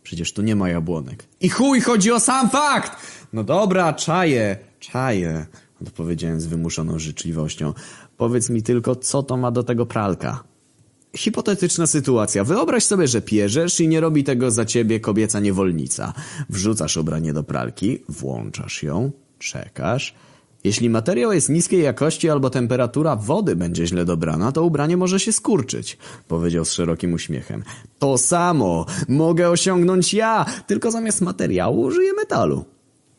Przecież 0.04 0.32
tu 0.32 0.42
nie 0.42 0.56
ma 0.56 0.68
jabłonek. 0.68 1.24
I 1.40 1.48
chuj, 1.48 1.80
chodzi 1.80 2.12
o 2.12 2.20
sam 2.20 2.50
fakt! 2.50 2.92
No 3.32 3.44
dobra, 3.44 3.92
czaję, 3.92 4.56
czaję, 4.80 5.46
odpowiedziałem 5.82 6.40
z 6.40 6.46
wymuszoną 6.46 6.98
życzliwością. 6.98 7.72
Powiedz 8.16 8.50
mi 8.50 8.62
tylko, 8.62 8.96
co 8.96 9.22
to 9.22 9.36
ma 9.36 9.50
do 9.50 9.62
tego 9.62 9.86
pralka? 9.86 10.44
Hipotetyczna 11.16 11.86
sytuacja. 11.86 12.44
Wyobraź 12.44 12.84
sobie, 12.84 13.08
że 13.08 13.22
pierzesz 13.22 13.80
i 13.80 13.88
nie 13.88 14.00
robi 14.00 14.24
tego 14.24 14.50
za 14.50 14.64
ciebie 14.64 15.00
kobieca 15.00 15.40
niewolnica. 15.40 16.12
Wrzucasz 16.48 16.96
ubranie 16.96 17.32
do 17.32 17.42
pralki, 17.42 17.98
włączasz 18.08 18.82
ją, 18.82 19.10
czekasz. 19.38 20.14
Jeśli 20.64 20.90
materiał 20.90 21.32
jest 21.32 21.48
niskiej 21.48 21.82
jakości 21.82 22.30
albo 22.30 22.50
temperatura 22.50 23.16
wody 23.16 23.56
będzie 23.56 23.86
źle 23.86 24.04
dobrana, 24.04 24.52
to 24.52 24.64
ubranie 24.64 24.96
może 24.96 25.20
się 25.20 25.32
skurczyć, 25.32 25.98
powiedział 26.28 26.64
z 26.64 26.72
szerokim 26.72 27.12
uśmiechem. 27.12 27.62
To 27.98 28.18
samo 28.18 28.86
mogę 29.08 29.50
osiągnąć 29.50 30.14
ja, 30.14 30.46
tylko 30.66 30.90
zamiast 30.90 31.20
materiału 31.20 31.80
użyję 31.80 32.12
metalu. 32.12 32.64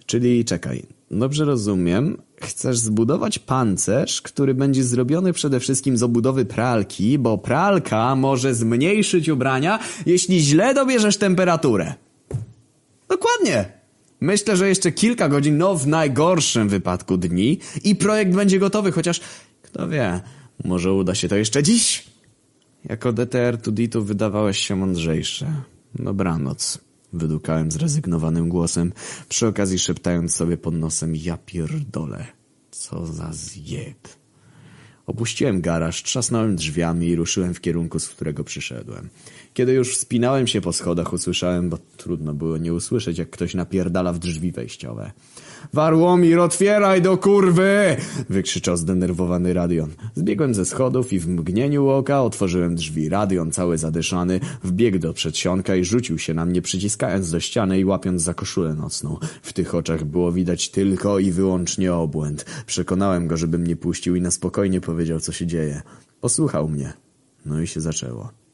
Czyli 0.06 0.46
czekaj, 0.46 0.84
dobrze 1.12 1.46
rozumiem, 1.46 2.22
chcesz 2.42 2.78
zbudować 2.78 3.40
pancerz, 3.40 4.22
który 4.22 4.54
będzie 4.54 4.84
zrobiony 4.84 5.34
przede 5.34 5.60
wszystkim 5.60 5.98
z 5.98 6.04
obudowy 6.04 6.46
pralki, 6.46 7.18
bo 7.20 7.38
pralka 7.38 8.16
może 8.16 8.56
zmniejszyć 8.56 9.30
ubrania, 9.30 9.80
jeśli 10.06 10.40
źle 10.40 10.74
dobierzesz 10.74 11.18
temperaturę. 11.18 11.94
Dokładnie. 13.10 13.85
Myślę, 14.20 14.58
że 14.58 14.70
jeszcze 14.70 14.92
kilka 14.92 15.30
godzin, 15.30 15.58
no 15.58 15.76
w 15.76 15.88
najgorszym 15.88 16.70
wypadku 16.70 17.18
dni 17.18 17.60
i 17.84 17.96
projekt 17.96 18.36
będzie 18.36 18.60
gotowy, 18.60 18.92
chociaż 18.92 19.22
kto 19.62 19.88
wie, 19.88 20.22
może 20.64 20.94
uda 20.94 21.16
się 21.16 21.28
to 21.28 21.36
jeszcze 21.36 21.64
dziś. 21.64 22.04
Jako 22.90 23.14
DTR 23.14 23.58
Tuditu 23.62 24.04
wydawałeś 24.04 24.60
się 24.60 24.76
mądrzejszy. 24.76 25.46
Dobranoc, 25.96 26.80
wydukałem 27.14 27.72
zrezygnowanym 27.72 28.50
głosem, 28.50 28.94
przy 29.30 29.48
okazji 29.48 29.80
szeptając 29.80 30.36
sobie 30.36 30.58
pod 30.58 30.74
nosem 30.76 31.16
ja 31.16 31.38
pierdolę. 31.38 32.26
Co 32.72 33.06
za 33.06 33.34
zjeb. 33.34 34.08
Opuściłem 35.06 35.62
garaż, 35.62 36.04
trzasnąłem 36.04 36.56
drzwiami 36.56 37.08
i 37.08 37.16
ruszyłem 37.16 37.54
w 37.54 37.62
kierunku, 37.62 38.00
z 38.00 38.10
którego 38.10 38.44
przyszedłem. 38.44 39.10
Kiedy 39.56 39.74
już 39.74 39.98
wspinałem 39.98 40.48
się 40.48 40.62
po 40.62 40.74
schodach, 40.74 41.14
usłyszałem, 41.14 41.70
bo 41.70 41.78
trudno 41.98 42.34
było 42.34 42.58
nie 42.58 42.74
usłyszeć, 42.74 43.18
jak 43.18 43.30
ktoś 43.30 43.54
napierdala 43.54 44.14
w 44.14 44.20
drzwi 44.20 44.52
wejściowe. 44.52 45.12
Warłomir, 45.74 46.40
otwieraj 46.40 47.02
do 47.02 47.18
kurwy! 47.18 47.96
wykrzyczał 48.30 48.78
zdenerwowany 48.78 49.54
Radion. 49.54 49.90
Zbiegłem 50.16 50.54
ze 50.54 50.66
schodów 50.66 51.14
i 51.14 51.20
w 51.20 51.28
mgnieniu 51.28 51.90
oka 51.90 52.22
otworzyłem 52.22 52.76
drzwi. 52.76 53.10
Radion, 53.10 53.52
cały 53.52 53.78
zadyszany, 53.78 54.40
wbiegł 54.64 55.00
do 55.00 55.14
przedsionka 55.14 55.76
i 55.76 55.84
rzucił 55.86 56.20
się 56.20 56.34
na 56.34 56.46
mnie, 56.46 56.62
przyciskając 56.62 57.32
do 57.32 57.40
ściany 57.40 57.80
i 57.80 57.86
łapiąc 57.86 58.22
za 58.22 58.34
koszulę 58.34 58.74
nocną. 58.74 59.18
W 59.42 59.54
tych 59.54 59.76
oczach 59.76 60.04
było 60.04 60.32
widać 60.32 60.70
tylko 60.70 61.20
i 61.20 61.32
wyłącznie 61.32 61.94
obłęd. 61.94 62.46
Przekonałem 62.66 63.28
go, 63.28 63.38
żeby 63.38 63.58
mnie 63.58 63.76
puścił 63.76 64.16
i 64.16 64.22
na 64.22 64.32
spokojnie 64.32 64.82
powiedział, 64.82 65.20
co 65.20 65.32
się 65.32 65.48
dzieje. 65.48 65.82
Posłuchał 66.22 66.70
mnie. 66.70 66.94
No 67.46 67.62
i 67.62 67.68
się 67.68 67.82
zaczęło. 67.82 68.45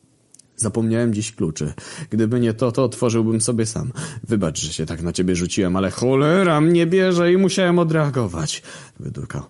Zapomniałem 0.62 1.14
dziś 1.14 1.32
kluczy. 1.32 1.74
Gdyby 2.10 2.40
nie 2.40 2.54
to, 2.54 2.72
to 2.72 2.84
otworzyłbym 2.84 3.42
sobie 3.42 3.66
sam. 3.66 3.92
Wybacz, 4.24 4.60
że 4.60 4.74
się 4.74 4.86
tak 4.86 5.02
na 5.02 5.14
ciebie 5.14 5.36
rzuciłem, 5.36 5.76
ale 5.76 5.92
cholera 5.92 6.62
mnie 6.62 6.88
bierze 6.88 7.34
i 7.34 7.38
musiałem 7.38 7.80
odreagować. 7.80 8.64
Wydukał. 9.00 9.42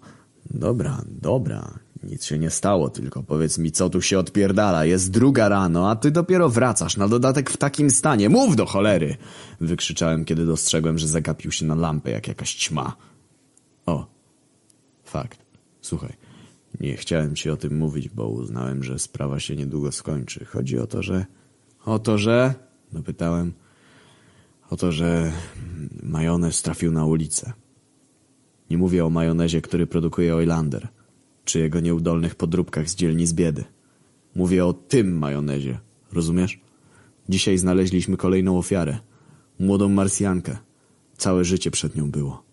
Dobra, 0.50 1.02
dobra. 1.08 1.80
Nic 2.04 2.26
się 2.26 2.40
nie 2.40 2.50
stało, 2.50 2.90
tylko 2.90 3.24
powiedz 3.24 3.58
mi, 3.58 3.72
co 3.72 3.90
tu 3.90 4.02
się 4.02 4.20
odpierdala. 4.20 4.86
Jest 4.86 5.12
druga 5.12 5.50
rano, 5.50 5.90
a 5.90 5.96
ty 5.96 6.12
dopiero 6.12 6.50
wracasz, 6.50 6.98
na 6.98 7.08
dodatek 7.08 7.50
w 7.50 7.58
takim 7.58 7.90
stanie. 7.90 8.30
Mów 8.30 8.56
do 8.56 8.66
cholery! 8.66 9.18
Wykrzyczałem, 9.62 10.26
kiedy 10.26 10.46
dostrzegłem, 10.46 10.98
że 10.98 11.08
zagapił 11.08 11.52
się 11.52 11.66
na 11.66 11.76
lampę 11.76 12.12
jak 12.12 12.28
jakaś 12.28 12.56
ćma. 12.56 12.96
O, 13.86 14.06
fakt. 15.04 15.40
Słuchaj. 15.82 16.21
Nie 16.80 16.98
chciałem 16.98 17.36
ci 17.36 17.50
o 17.50 17.58
tym 17.58 17.78
mówić, 17.78 18.10
bo 18.10 18.30
uznałem, 18.30 18.84
że 18.84 19.00
sprawa 19.00 19.40
się 19.40 19.56
niedługo 19.56 19.92
skończy. 19.92 20.46
Chodzi 20.46 20.80
o 20.80 20.88
to, 20.88 21.04
że... 21.04 21.26
O 21.86 22.00
to, 22.00 22.18
że... 22.18 22.54
Dopytałem. 22.92 23.54
O 24.70 24.78
to, 24.78 24.92
że 24.92 25.32
majonez 26.04 26.62
trafił 26.62 26.92
na 26.92 27.06
ulicę. 27.06 27.54
Nie 28.70 28.78
mówię 28.78 29.06
o 29.06 29.10
majonezie, 29.10 29.62
który 29.62 29.88
produkuje 29.88 30.36
Oilander, 30.36 30.88
czy 31.46 31.60
jego 31.60 31.80
nieudolnych 31.80 32.36
podróbkach 32.36 32.90
z 32.90 32.96
dzielnic 32.96 33.34
biedy. 33.34 33.64
Mówię 34.36 34.66
o 34.66 34.74
tym 34.74 35.18
majonezie, 35.18 35.80
rozumiesz? 36.12 36.60
Dzisiaj 37.30 37.58
znaleźliśmy 37.58 38.18
kolejną 38.18 38.58
ofiarę. 38.58 39.00
Młodą 39.60 39.90
Marsjankę. 39.90 40.58
Całe 41.18 41.46
życie 41.46 41.72
przed 41.72 41.96
nią 41.96 42.12
było. 42.12 42.44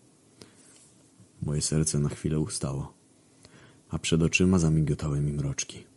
Moje 1.42 1.62
serce 1.62 1.98
na 1.98 2.08
chwilę 2.08 2.40
ustało 2.40 2.97
a 3.90 3.98
przed 3.98 4.22
oczyma 4.22 4.58
zamigotały 4.58 5.20
mi 5.20 5.32
mroczki. 5.32 5.87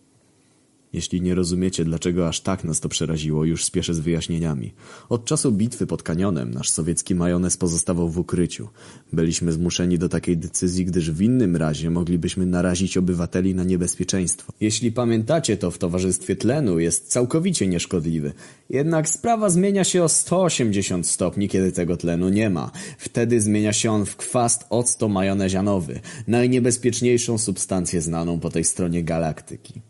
Jeśli 0.94 1.22
nie 1.22 1.36
rozumiecie, 1.36 1.86
dlaczego 1.86 2.28
aż 2.28 2.42
tak 2.42 2.64
nas 2.64 2.80
to 2.80 2.90
przeraziło, 2.90 3.46
już 3.46 3.66
spieszę 3.66 3.94
z 3.94 4.00
wyjaśnieniami. 4.00 4.74
Od 5.10 5.26
czasu 5.26 5.52
bitwy 5.52 5.88
pod 5.88 6.04
kanionem 6.04 6.52
nasz 6.52 6.70
sowiecki 6.70 7.16
majonez 7.16 7.58
pozostawał 7.58 8.10
w 8.10 8.18
ukryciu. 8.18 8.70
Byliśmy 9.14 9.52
zmuszeni 9.52 9.98
do 10.00 10.10
takiej 10.10 10.38
decyzji, 10.38 10.86
gdyż 10.86 11.12
w 11.12 11.22
innym 11.22 11.56
razie 11.56 11.90
moglibyśmy 11.90 12.46
narazić 12.46 12.98
obywateli 12.98 13.56
na 13.56 13.64
niebezpieczeństwo. 13.64 14.54
Jeśli 14.60 14.92
pamiętacie, 14.92 15.58
to 15.58 15.72
w 15.72 15.78
towarzystwie 15.78 16.36
tlenu 16.36 16.80
jest 16.80 17.08
całkowicie 17.08 17.68
nieszkodliwy. 17.68 18.34
Jednak 18.70 19.10
sprawa 19.10 19.50
zmienia 19.50 19.84
się 19.84 20.04
o 20.04 20.10
180 20.10 21.08
stopni, 21.08 21.50
kiedy 21.50 21.72
tego 21.72 21.98
tlenu 21.98 22.30
nie 22.30 22.50
ma. 22.50 22.72
Wtedy 22.98 23.42
zmienia 23.42 23.74
się 23.74 23.92
on 23.92 24.06
w 24.06 24.16
kwast 24.16 24.66
octo-majonezianowy, 24.70 26.00
najniebezpieczniejszą 26.28 27.38
substancję 27.38 28.02
znaną 28.02 28.40
po 28.40 28.50
tej 28.50 28.64
stronie 28.64 29.04
galaktyki. 29.04 29.82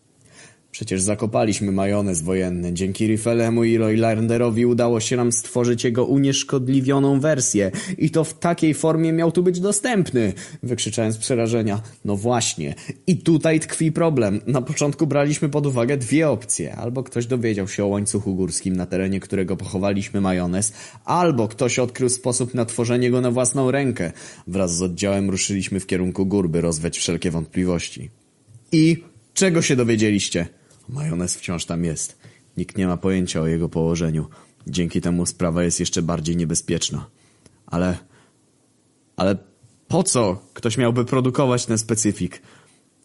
Przecież 0.72 1.02
zakopaliśmy 1.02 1.72
majonez 1.72 2.22
wojenny. 2.22 2.74
Dzięki 2.74 3.08
Riffelemu 3.08 3.64
i 3.64 3.78
Roylanderowi 3.78 4.66
udało 4.66 5.00
się 5.00 5.18
nam 5.18 5.32
stworzyć 5.32 5.84
jego 5.84 6.06
unieszkodliwioną 6.06 7.20
wersję. 7.20 7.72
I 7.98 8.10
to 8.10 8.24
w 8.24 8.40
takiej 8.40 8.74
formie 8.74 9.14
miał 9.14 9.32
tu 9.32 9.44
być 9.44 9.60
dostępny. 9.60 10.34
Wykrzyczałem 10.64 11.12
z 11.12 11.18
przerażenia. 11.18 11.82
No 12.06 12.18
właśnie. 12.18 12.76
I 13.08 13.18
tutaj 13.18 13.60
tkwi 13.60 13.92
problem. 13.92 14.42
Na 14.48 14.62
początku 14.62 15.08
braliśmy 15.08 15.50
pod 15.50 15.66
uwagę 15.66 15.98
dwie 15.98 16.30
opcje. 16.30 16.76
Albo 16.76 17.04
ktoś 17.04 17.26
dowiedział 17.26 17.68
się 17.68 17.84
o 17.84 17.88
łańcuchu 17.88 18.36
górskim, 18.36 18.76
na 18.76 18.86
terenie 18.86 19.20
którego 19.20 19.58
pochowaliśmy 19.58 20.22
majonez, 20.22 20.74
albo 21.06 21.48
ktoś 21.48 21.80
odkrył 21.80 22.10
sposób 22.10 22.54
na 22.54 22.66
tworzenie 22.66 23.12
go 23.12 23.22
na 23.22 23.32
własną 23.32 23.72
rękę. 23.72 24.12
Wraz 24.48 24.76
z 24.76 24.82
oddziałem 24.82 25.30
ruszyliśmy 25.30 25.80
w 25.80 25.88
kierunku 25.88 26.26
gór, 26.26 26.50
by 26.50 26.62
rozwiać 26.62 26.98
wszelkie 26.98 27.32
wątpliwości. 27.32 28.10
I 28.72 29.04
czego 29.34 29.62
się 29.62 29.76
dowiedzieliście? 29.76 30.61
Majonez 30.92 31.36
wciąż 31.36 31.66
tam 31.66 31.84
jest. 31.84 32.18
Nikt 32.58 32.78
nie 32.78 32.88
ma 32.88 32.98
pojęcia 32.98 33.42
o 33.42 33.48
jego 33.48 33.70
położeniu. 33.70 34.28
Dzięki 34.68 35.02
temu 35.02 35.26
sprawa 35.26 35.64
jest 35.64 35.80
jeszcze 35.80 36.02
bardziej 36.02 36.38
niebezpieczna. 36.38 37.06
Ale... 37.66 37.98
Ale 39.16 39.38
po 39.88 40.04
co 40.04 40.42
ktoś 40.54 40.78
miałby 40.78 41.06
produkować 41.06 41.66
ten 41.66 41.78
specyfik? 41.78 42.42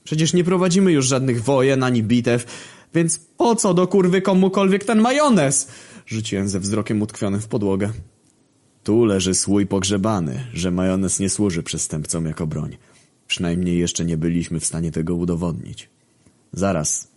Przecież 0.05 0.33
nie 0.33 0.45
prowadzimy 0.45 0.93
już 0.93 1.07
żadnych 1.07 1.43
wojen 1.43 1.83
ani 1.83 2.03
bitew, 2.03 2.47
więc 2.95 3.19
po 3.19 3.57
co 3.57 3.75
do 3.75 3.87
kurwy 3.87 4.23
komukolwiek 4.23 4.85
ten 4.85 5.01
majonez? 5.01 5.69
Rzuciłem 6.07 6.49
ze 6.49 6.61
wzrokiem 6.61 7.03
utkwionym 7.03 7.41
w 7.41 7.49
podłogę. 7.49 7.93
Tu 8.85 9.05
leży 9.05 9.35
słój 9.35 9.67
pogrzebany, 9.67 10.47
że 10.53 10.71
majonez 10.71 11.21
nie 11.21 11.31
służy 11.31 11.63
przestępcom 11.63 12.27
jako 12.27 12.47
broń. 12.47 12.77
Przynajmniej 13.27 13.79
jeszcze 13.79 14.05
nie 14.05 14.17
byliśmy 14.17 14.61
w 14.61 14.67
stanie 14.67 14.93
tego 14.93 15.15
udowodnić. 15.15 15.89
Zaraz, 16.53 17.09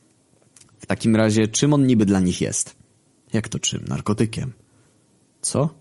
w 0.80 0.86
takim 0.86 1.16
razie, 1.16 1.48
czym 1.48 1.74
on 1.74 1.88
niby 1.88 2.06
dla 2.06 2.20
nich 2.20 2.42
jest? 2.42 2.76
Jak 3.34 3.48
to 3.48 3.60
czym? 3.60 3.86
Narkotykiem. 3.88 4.54
Co? 5.42 5.80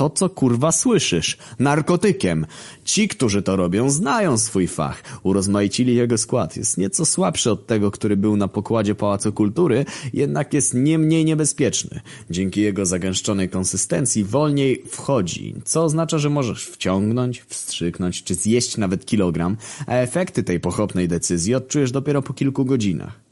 To, 0.00 0.10
co 0.10 0.28
kurwa 0.28 0.72
słyszysz. 0.72 1.38
Narkotykiem. 1.58 2.46
Ci, 2.84 3.08
którzy 3.08 3.42
to 3.42 3.56
robią, 3.56 3.90
znają 3.90 4.38
swój 4.38 4.66
fach. 4.66 5.02
Urozmaicili 5.22 5.94
jego 5.94 6.18
skład. 6.18 6.56
Jest 6.56 6.78
nieco 6.78 7.04
słabszy 7.04 7.50
od 7.50 7.66
tego, 7.66 7.90
który 7.90 8.16
był 8.16 8.36
na 8.36 8.48
pokładzie 8.48 8.94
Pałacu 8.94 9.32
Kultury, 9.32 9.84
jednak 10.12 10.54
jest 10.54 10.74
nie 10.74 10.98
mniej 10.98 11.24
niebezpieczny. 11.24 12.00
Dzięki 12.30 12.60
jego 12.60 12.86
zagęszczonej 12.86 13.48
konsystencji 13.48 14.24
wolniej 14.24 14.82
wchodzi, 14.90 15.54
co 15.64 15.84
oznacza, 15.84 16.18
że 16.18 16.30
możesz 16.30 16.66
wciągnąć, 16.66 17.44
wstrzyknąć 17.48 18.22
czy 18.22 18.34
zjeść 18.34 18.76
nawet 18.76 19.06
kilogram, 19.06 19.56
a 19.86 19.94
efekty 19.94 20.42
tej 20.42 20.60
pochopnej 20.60 21.08
decyzji 21.08 21.54
odczujesz 21.54 21.92
dopiero 21.92 22.22
po 22.22 22.34
kilku 22.34 22.64
godzinach. 22.64 23.29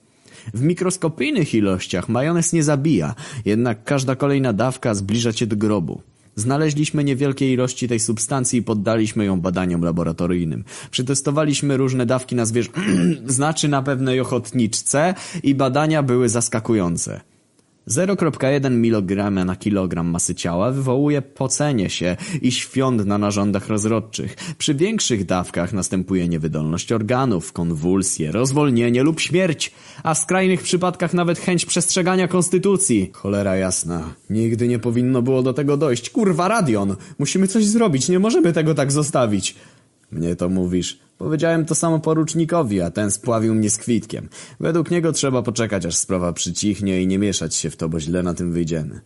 W 0.54 0.62
mikroskopijnych 0.62 1.54
ilościach 1.54 2.08
majonez 2.08 2.52
nie 2.52 2.62
zabija, 2.62 3.14
jednak 3.44 3.84
każda 3.84 4.16
kolejna 4.16 4.52
dawka 4.52 4.94
zbliża 4.94 5.32
cię 5.32 5.46
do 5.46 5.56
grobu. 5.56 6.02
Znaleźliśmy 6.36 7.04
niewielkie 7.04 7.52
ilości 7.52 7.88
tej 7.88 8.00
substancji 8.00 8.58
i 8.58 8.62
poddaliśmy 8.62 9.24
ją 9.24 9.40
badaniom 9.40 9.82
laboratoryjnym. 9.82 10.64
Przetestowaliśmy 10.90 11.76
różne 11.76 12.06
dawki 12.06 12.34
na 12.34 12.46
zwierz... 12.46 12.70
znaczy 13.26 13.68
na 13.68 13.82
pewnej 13.82 14.20
ochotniczce 14.20 15.14
i 15.42 15.54
badania 15.54 16.02
były 16.02 16.28
zaskakujące. 16.28 17.20
0,1 17.88 18.66
mg 18.66 19.30
na 19.30 19.56
kilogram 19.56 20.06
masy 20.06 20.34
ciała 20.34 20.70
wywołuje 20.70 21.22
pocenie 21.22 21.90
się 21.90 22.16
i 22.42 22.52
świąt 22.52 23.06
na 23.06 23.18
narządach 23.18 23.68
rozrodczych. 23.68 24.36
Przy 24.58 24.74
większych 24.74 25.24
dawkach 25.24 25.72
następuje 25.72 26.28
niewydolność 26.28 26.92
organów, 26.92 27.52
konwulsje, 27.52 28.32
rozwolnienie 28.32 29.02
lub 29.02 29.20
śmierć, 29.20 29.72
a 30.02 30.14
w 30.14 30.18
skrajnych 30.18 30.62
przypadkach 30.62 31.14
nawet 31.14 31.38
chęć 31.38 31.66
przestrzegania 31.66 32.28
konstytucji. 32.28 33.10
Cholera 33.12 33.56
jasna. 33.56 34.14
Nigdy 34.30 34.68
nie 34.68 34.78
powinno 34.78 35.22
było 35.22 35.42
do 35.42 35.52
tego 35.52 35.76
dojść. 35.76 36.10
Kurwa, 36.10 36.48
Radion! 36.48 36.96
Musimy 37.18 37.48
coś 37.48 37.64
zrobić, 37.64 38.08
nie 38.08 38.18
możemy 38.18 38.52
tego 38.52 38.74
tak 38.74 38.92
zostawić. 38.92 39.54
Mnie 40.12 40.36
to 40.36 40.48
mówisz. 40.48 41.07
Powiedziałem 41.18 41.64
to 41.64 41.74
samo 41.74 41.98
porucznikowi, 42.00 42.80
a 42.80 42.90
ten 42.90 43.10
spławił 43.10 43.54
mnie 43.54 43.70
z 43.70 43.78
kwitkiem. 43.78 44.28
Według 44.60 44.90
niego 44.90 45.12
trzeba 45.12 45.42
poczekać, 45.42 45.86
aż 45.86 45.96
sprawa 45.96 46.32
przycichnie 46.32 47.02
i 47.02 47.06
nie 47.06 47.18
mieszać 47.18 47.54
się 47.54 47.70
w 47.70 47.76
to, 47.76 47.88
bo 47.88 48.00
źle 48.00 48.22
na 48.22 48.34
tym 48.34 48.52
wyjdziemy. 48.52 49.00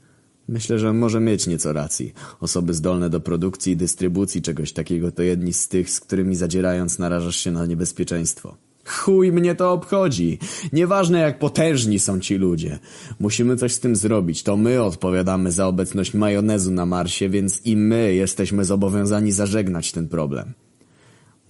Myślę, 0.48 0.78
że 0.78 0.92
może 0.92 1.20
mieć 1.20 1.46
nieco 1.46 1.72
racji. 1.72 2.12
Osoby 2.40 2.74
zdolne 2.74 3.10
do 3.10 3.20
produkcji 3.20 3.72
i 3.72 3.76
dystrybucji 3.76 4.42
czegoś 4.42 4.72
takiego 4.72 5.12
to 5.12 5.22
jedni 5.22 5.52
z 5.52 5.68
tych, 5.68 5.90
z 5.90 6.00
którymi 6.00 6.36
zadzierając 6.36 6.98
narażasz 6.98 7.36
się 7.36 7.50
na 7.50 7.66
niebezpieczeństwo. 7.66 8.56
Chuj 8.86 9.32
mnie 9.32 9.54
to 9.54 9.72
obchodzi. 9.72 10.38
Nieważne 10.72 11.18
jak 11.18 11.38
potężni 11.38 11.98
są 11.98 12.20
ci 12.20 12.34
ludzie. 12.34 12.78
Musimy 13.20 13.56
coś 13.56 13.72
z 13.72 13.80
tym 13.80 13.96
zrobić. 13.96 14.42
To 14.42 14.56
my 14.56 14.82
odpowiadamy 14.82 15.52
za 15.52 15.66
obecność 15.66 16.14
majonezu 16.14 16.70
na 16.70 16.86
Marsie, 16.86 17.28
więc 17.28 17.66
i 17.66 17.76
my 17.76 18.14
jesteśmy 18.14 18.64
zobowiązani 18.64 19.32
zażegnać 19.32 19.92
ten 19.92 20.08
problem. 20.08 20.52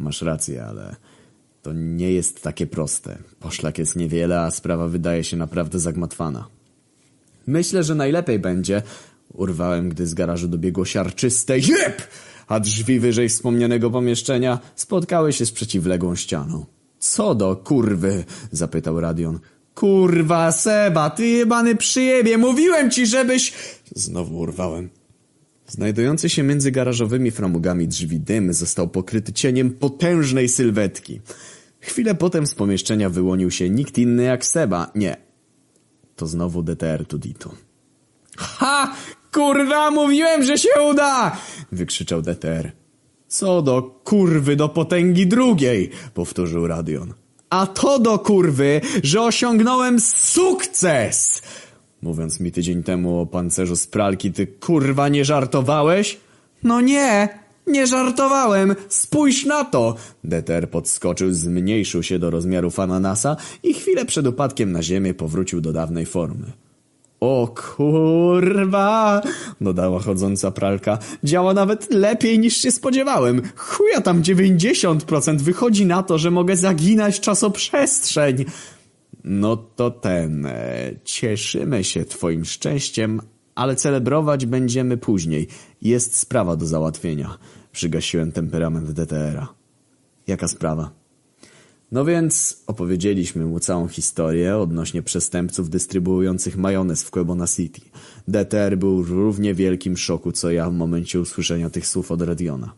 Masz 0.02 0.22
rację, 0.22 0.64
ale 0.64 0.96
to 1.62 1.72
nie 1.72 2.12
jest 2.12 2.42
takie 2.42 2.66
proste. 2.66 3.18
Poszlak 3.40 3.78
jest 3.78 3.96
niewiele, 3.96 4.40
a 4.40 4.50
sprawa 4.50 4.88
wydaje 4.88 5.24
się 5.24 5.36
naprawdę 5.36 5.78
zagmatwana. 5.78 6.48
Myślę, 7.46 7.82
że 7.82 7.94
najlepiej 7.94 8.38
będzie... 8.38 8.82
Urwałem, 9.34 9.88
gdy 9.88 10.06
z 10.06 10.14
garażu 10.14 10.48
dobiegło 10.48 10.84
siarczyste 10.84 11.58
JEP! 11.58 12.02
A 12.48 12.60
drzwi 12.60 13.00
wyżej 13.00 13.28
wspomnianego 13.28 13.90
pomieszczenia 13.90 14.58
spotkały 14.74 15.32
się 15.32 15.46
z 15.46 15.52
przeciwległą 15.52 16.14
ścianą. 16.16 16.66
Co 16.98 17.34
do 17.34 17.56
kurwy? 17.56 18.24
zapytał 18.50 19.00
Radion. 19.00 19.38
Kurwa, 19.74 20.52
Seba, 20.52 21.10
ty 21.10 21.26
jebany 21.26 21.76
przyjebie, 21.76 22.38
mówiłem 22.38 22.90
ci, 22.90 23.06
żebyś... 23.06 23.52
Znowu 23.94 24.38
urwałem. 24.38 24.88
Znajdujący 25.72 26.28
się 26.28 26.42
między 26.42 26.70
garażowymi 26.70 27.30
framugami 27.30 27.88
drzwi 27.88 28.20
dym 28.20 28.52
został 28.52 28.88
pokryty 28.88 29.32
cieniem 29.32 29.70
potężnej 29.70 30.48
sylwetki. 30.48 31.20
Chwilę 31.80 32.14
potem 32.14 32.46
z 32.46 32.54
pomieszczenia 32.54 33.10
wyłonił 33.10 33.50
się 33.50 33.70
nikt 33.70 33.98
inny 33.98 34.22
jak 34.22 34.44
Seba. 34.46 34.90
Nie. 34.94 35.16
To 36.16 36.26
znowu 36.26 36.62
DTR 36.62 37.06
Tuditu. 37.06 37.54
Ha! 38.36 38.94
Kurwa, 39.32 39.90
mówiłem, 39.90 40.44
że 40.44 40.58
się 40.58 40.68
uda! 40.90 41.36
Wykrzyczał 41.72 42.22
DTR. 42.22 42.72
Co 43.28 43.62
do 43.62 43.82
kurwy 43.82 44.56
do 44.56 44.68
potęgi 44.68 45.26
drugiej, 45.26 45.90
powtórzył 46.14 46.66
Radion. 46.66 47.14
A 47.50 47.66
to 47.66 47.98
do 47.98 48.18
kurwy, 48.18 48.80
że 49.02 49.22
osiągnąłem 49.22 50.00
sukces! 50.00 51.42
Mówiąc 52.02 52.40
mi 52.40 52.52
tydzień 52.52 52.82
temu 52.82 53.20
o 53.20 53.26
pancerzu 53.26 53.76
z 53.76 53.86
pralki, 53.86 54.32
ty 54.32 54.46
kurwa 54.46 55.08
nie 55.08 55.24
żartowałeś? 55.24 56.20
No 56.62 56.80
nie, 56.80 57.28
nie 57.66 57.86
żartowałem, 57.86 58.74
spójrz 58.88 59.44
na 59.44 59.64
to! 59.64 59.94
Deter 60.24 60.70
podskoczył, 60.70 61.32
zmniejszył 61.32 62.02
się 62.02 62.18
do 62.18 62.30
rozmiarów 62.30 62.80
ananasa 62.80 63.36
i 63.62 63.74
chwilę 63.74 64.04
przed 64.04 64.26
upadkiem 64.26 64.72
na 64.72 64.82
ziemię 64.82 65.14
powrócił 65.14 65.60
do 65.60 65.72
dawnej 65.72 66.06
formy. 66.06 66.52
O 67.20 67.54
kurwa, 67.76 69.22
dodała 69.60 70.00
chodząca 70.00 70.50
pralka. 70.50 70.98
Działa 71.24 71.54
nawet 71.54 71.90
lepiej 71.90 72.38
niż 72.38 72.56
się 72.56 72.70
spodziewałem. 72.70 73.42
Chuja 73.56 74.00
tam 74.00 74.22
90% 74.22 75.40
wychodzi 75.40 75.86
na 75.86 76.02
to, 76.02 76.18
że 76.18 76.30
mogę 76.30 76.56
zaginać 76.56 77.20
czasoprzestrzeń. 77.20 78.44
No 79.24 79.56
to 79.56 79.90
ten, 79.90 80.48
cieszymy 81.04 81.84
się 81.84 82.04
twoim 82.04 82.44
szczęściem, 82.44 83.20
ale 83.54 83.76
celebrować 83.76 84.46
będziemy 84.46 84.96
później. 84.96 85.48
Jest 85.82 86.16
sprawa 86.16 86.56
do 86.56 86.66
załatwienia. 86.66 87.38
Przygasiłem 87.72 88.32
temperament 88.32 88.90
DTR-a. 88.90 89.48
Jaka 90.26 90.48
sprawa? 90.48 90.90
No 91.92 92.04
więc 92.04 92.62
opowiedzieliśmy 92.66 93.44
mu 93.44 93.60
całą 93.60 93.88
historię 93.88 94.56
odnośnie 94.56 95.02
przestępców 95.02 95.70
dystrybuujących 95.70 96.56
majonez 96.56 97.02
w 97.02 97.10
Quebona 97.10 97.46
City. 97.46 97.80
DTR 98.28 98.78
był 98.78 99.02
w 99.02 99.10
równie 99.10 99.54
wielkim 99.54 99.96
szoku 99.96 100.32
co 100.32 100.50
ja 100.50 100.70
w 100.70 100.72
momencie 100.72 101.20
usłyszenia 101.20 101.70
tych 101.70 101.86
słów 101.86 102.12
od 102.12 102.22
Radiona. 102.22 102.72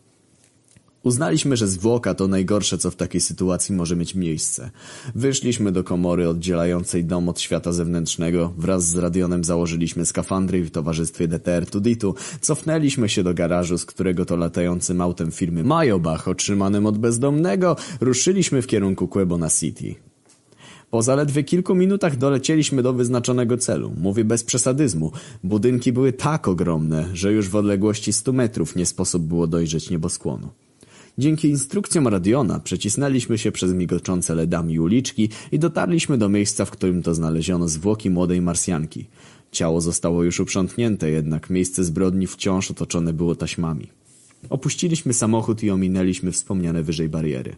Uznaliśmy, 1.05 1.57
że 1.57 1.67
zwłoka 1.67 2.13
to 2.13 2.27
najgorsze, 2.27 2.77
co 2.77 2.91
w 2.91 2.95
takiej 2.95 3.21
sytuacji 3.21 3.75
może 3.75 3.95
mieć 3.95 4.15
miejsce. 4.15 4.71
Wyszliśmy 5.15 5.71
do 5.71 5.83
komory 5.83 6.29
oddzielającej 6.29 7.05
dom 7.05 7.29
od 7.29 7.39
świata 7.39 7.71
zewnętrznego. 7.71 8.53
Wraz 8.57 8.87
z 8.87 8.95
Radionem 8.95 9.43
założyliśmy 9.43 10.05
skafandry 10.05 10.63
w 10.63 10.71
towarzystwie 10.71 11.27
DTR 11.27 11.65
Tuditu 11.65 12.15
cofnęliśmy 12.41 13.09
się 13.09 13.23
do 13.23 13.33
garażu, 13.33 13.77
z 13.77 13.85
którego 13.85 14.25
to 14.25 14.35
latającym 14.35 15.01
autem 15.01 15.31
firmy 15.31 15.63
Majobach, 15.63 16.27
otrzymanym 16.27 16.85
od 16.85 16.97
bezdomnego, 16.97 17.75
ruszyliśmy 18.01 18.61
w 18.61 18.67
kierunku 18.67 19.07
Quebona 19.07 19.49
City. 19.49 19.95
Po 20.91 21.01
zaledwie 21.01 21.43
kilku 21.43 21.75
minutach 21.75 22.17
dolecieliśmy 22.17 22.83
do 22.83 22.93
wyznaczonego 22.93 23.57
celu. 23.57 23.91
Mówię 23.97 24.23
bez 24.23 24.43
przesadyzmu. 24.43 25.11
Budynki 25.43 25.91
były 25.91 26.13
tak 26.13 26.47
ogromne, 26.47 27.09
że 27.13 27.33
już 27.33 27.49
w 27.49 27.55
odległości 27.55 28.13
100 28.13 28.33
metrów 28.33 28.75
nie 28.75 28.85
sposób 28.85 29.23
było 29.23 29.47
dojrzeć 29.47 29.89
nieboskłonu. 29.89 30.64
Dzięki 31.17 31.49
instrukcjom 31.49 32.07
Radiona 32.07 32.59
przecisnęliśmy 32.59 33.37
się 33.37 33.51
przez 33.51 33.73
migoczące 33.73 34.35
ledami 34.35 34.79
uliczki 34.79 35.29
i 35.51 35.59
dotarliśmy 35.59 36.17
do 36.17 36.29
miejsca, 36.29 36.65
w 36.65 36.71
którym 36.71 37.03
to 37.03 37.15
znaleziono 37.15 37.67
zwłoki 37.67 38.09
młodej 38.09 38.41
Marsjanki. 38.41 39.05
Ciało 39.51 39.81
zostało 39.81 40.23
już 40.23 40.39
uprzątnięte, 40.39 41.09
jednak 41.09 41.49
miejsce 41.49 41.83
zbrodni 41.83 42.27
wciąż 42.27 42.71
otoczone 42.71 43.13
było 43.13 43.35
taśmami. 43.35 43.87
Opuściliśmy 44.49 45.13
samochód 45.13 45.63
i 45.63 45.71
ominęliśmy 45.71 46.31
wspomniane 46.31 46.83
wyżej 46.83 47.09
bariery. 47.09 47.55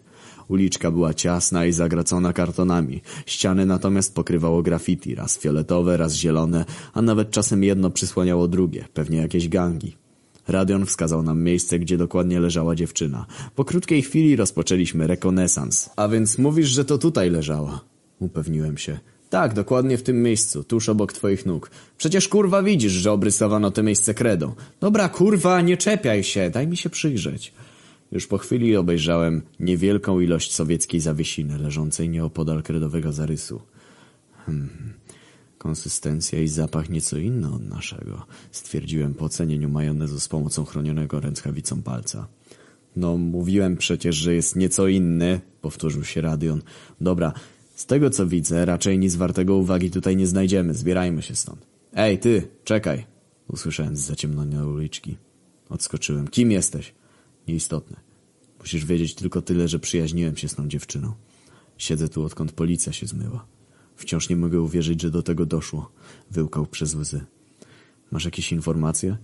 Uliczka 0.47 0.91
była 0.91 1.13
ciasna 1.13 1.65
i 1.65 1.71
zagracona 1.71 2.33
kartonami. 2.33 3.01
Ściany 3.25 3.65
natomiast 3.65 4.15
pokrywało 4.15 4.61
graffiti, 4.61 5.15
raz 5.15 5.37
fioletowe, 5.37 5.97
raz 5.97 6.13
zielone, 6.13 6.65
a 6.93 7.01
nawet 7.01 7.31
czasem 7.31 7.63
jedno 7.63 7.89
przysłaniało 7.89 8.47
drugie, 8.47 8.85
pewnie 8.93 9.17
jakieś 9.17 9.49
gangi. 9.49 10.06
Radion 10.47 10.85
wskazał 10.85 11.23
nam 11.23 11.43
miejsce, 11.43 11.79
gdzie 11.79 11.97
dokładnie 11.97 12.39
leżała 12.39 12.75
dziewczyna. 12.75 13.25
Po 13.55 13.65
krótkiej 13.65 14.01
chwili 14.01 14.35
rozpoczęliśmy 14.35 15.07
rekonesans. 15.07 15.89
A 15.95 16.07
więc 16.07 16.37
mówisz, 16.37 16.69
że 16.69 16.85
to 16.85 16.97
tutaj 16.97 17.29
leżała? 17.29 17.81
Upewniłem 18.19 18.77
się. 18.77 18.99
Tak, 19.29 19.53
dokładnie 19.53 19.97
w 19.97 20.03
tym 20.03 20.23
miejscu, 20.23 20.63
tuż 20.63 20.89
obok 20.89 21.13
twoich 21.13 21.45
nóg. 21.45 21.71
Przecież 21.97 22.27
kurwa 22.27 22.63
widzisz, 22.63 22.91
że 22.91 23.11
obrysowano 23.11 23.71
to 23.71 23.83
miejsce 23.83 24.13
kredą. 24.13 24.55
Dobra, 24.79 25.09
kurwa, 25.09 25.61
nie 25.61 25.77
czepiaj 25.77 26.23
się, 26.23 26.49
daj 26.49 26.67
mi 26.67 26.77
się 26.77 26.89
przyjrzeć. 26.89 27.53
Już 28.11 28.27
po 28.27 28.37
chwili 28.37 28.75
obejrzałem 28.75 29.41
niewielką 29.59 30.19
ilość 30.19 30.53
sowieckiej 30.53 30.99
zawiesiny 30.99 31.57
leżącej 31.57 32.09
nieopodal 32.09 32.63
kredowego 32.63 33.11
zarysu. 33.11 33.61
Hmm. 34.45 34.93
Konsystencja 35.67 36.39
i 36.39 36.47
zapach 36.47 36.89
nieco 36.89 37.17
inny 37.17 37.53
od 37.53 37.69
naszego, 37.69 38.25
stwierdziłem 38.51 39.13
po 39.13 39.25
ocenieniu 39.25 39.69
majonezu 39.69 40.19
z 40.19 40.27
pomocą 40.27 40.65
chronionego 40.65 41.19
ręczkawicą 41.19 41.81
palca. 41.81 42.27
No, 42.95 43.17
mówiłem 43.17 43.77
przecież, 43.77 44.15
że 44.15 44.35
jest 44.35 44.55
nieco 44.55 44.87
inny, 44.87 45.41
powtórzył 45.61 46.03
się 46.03 46.21
Radion. 46.21 46.61
Dobra, 47.01 47.33
z 47.75 47.85
tego 47.85 48.09
co 48.09 48.27
widzę, 48.27 48.65
raczej 48.65 48.99
nic 48.99 49.15
wartego 49.15 49.55
uwagi 49.55 49.91
tutaj 49.91 50.15
nie 50.15 50.27
znajdziemy, 50.27 50.73
zbierajmy 50.73 51.21
się 51.21 51.35
stąd. 51.35 51.67
Ej, 51.93 52.19
ty, 52.19 52.47
czekaj, 52.63 53.05
usłyszałem 53.47 53.95
z 53.95 53.99
zaciemnionej 53.99 54.67
uliczki. 54.67 55.17
Odskoczyłem. 55.69 56.27
Kim 56.27 56.51
jesteś? 56.51 56.93
Nieistotne. 57.47 57.97
Musisz 58.59 58.85
wiedzieć 58.85 59.15
tylko 59.15 59.41
tyle, 59.41 59.67
że 59.67 59.79
przyjaźniłem 59.79 60.37
się 60.37 60.47
z 60.47 60.55
tą 60.55 60.67
dziewczyną. 60.67 61.13
Siedzę 61.77 62.09
tu, 62.09 62.23
odkąd 62.23 62.51
policja 62.51 62.93
się 62.93 63.07
zmyła. 63.07 63.56
Wciąż 63.97 64.29
nie 64.29 64.35
mogę 64.35 64.61
uwierzyć, 64.61 65.01
że 65.01 65.11
do 65.11 65.23
tego 65.23 65.45
doszło. 65.45 65.91
Wyłkał 66.31 66.65
przez 66.65 66.95
łzy. 66.95 67.25
Masz 68.11 68.25
jakieś 68.25 68.51
informacje? 68.51 69.17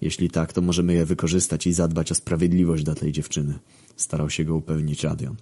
Jeśli 0.00 0.30
tak, 0.30 0.52
to 0.52 0.62
możemy 0.62 0.94
je 0.94 1.04
wykorzystać 1.04 1.66
i 1.66 1.72
zadbać 1.72 2.12
o 2.12 2.14
sprawiedliwość 2.14 2.84
dla 2.84 2.94
tej 2.94 3.12
dziewczyny. 3.12 3.58
Starał 3.96 4.30
się 4.30 4.44
go 4.44 4.54
upewnić 4.54 5.04
Radion. 5.04 5.36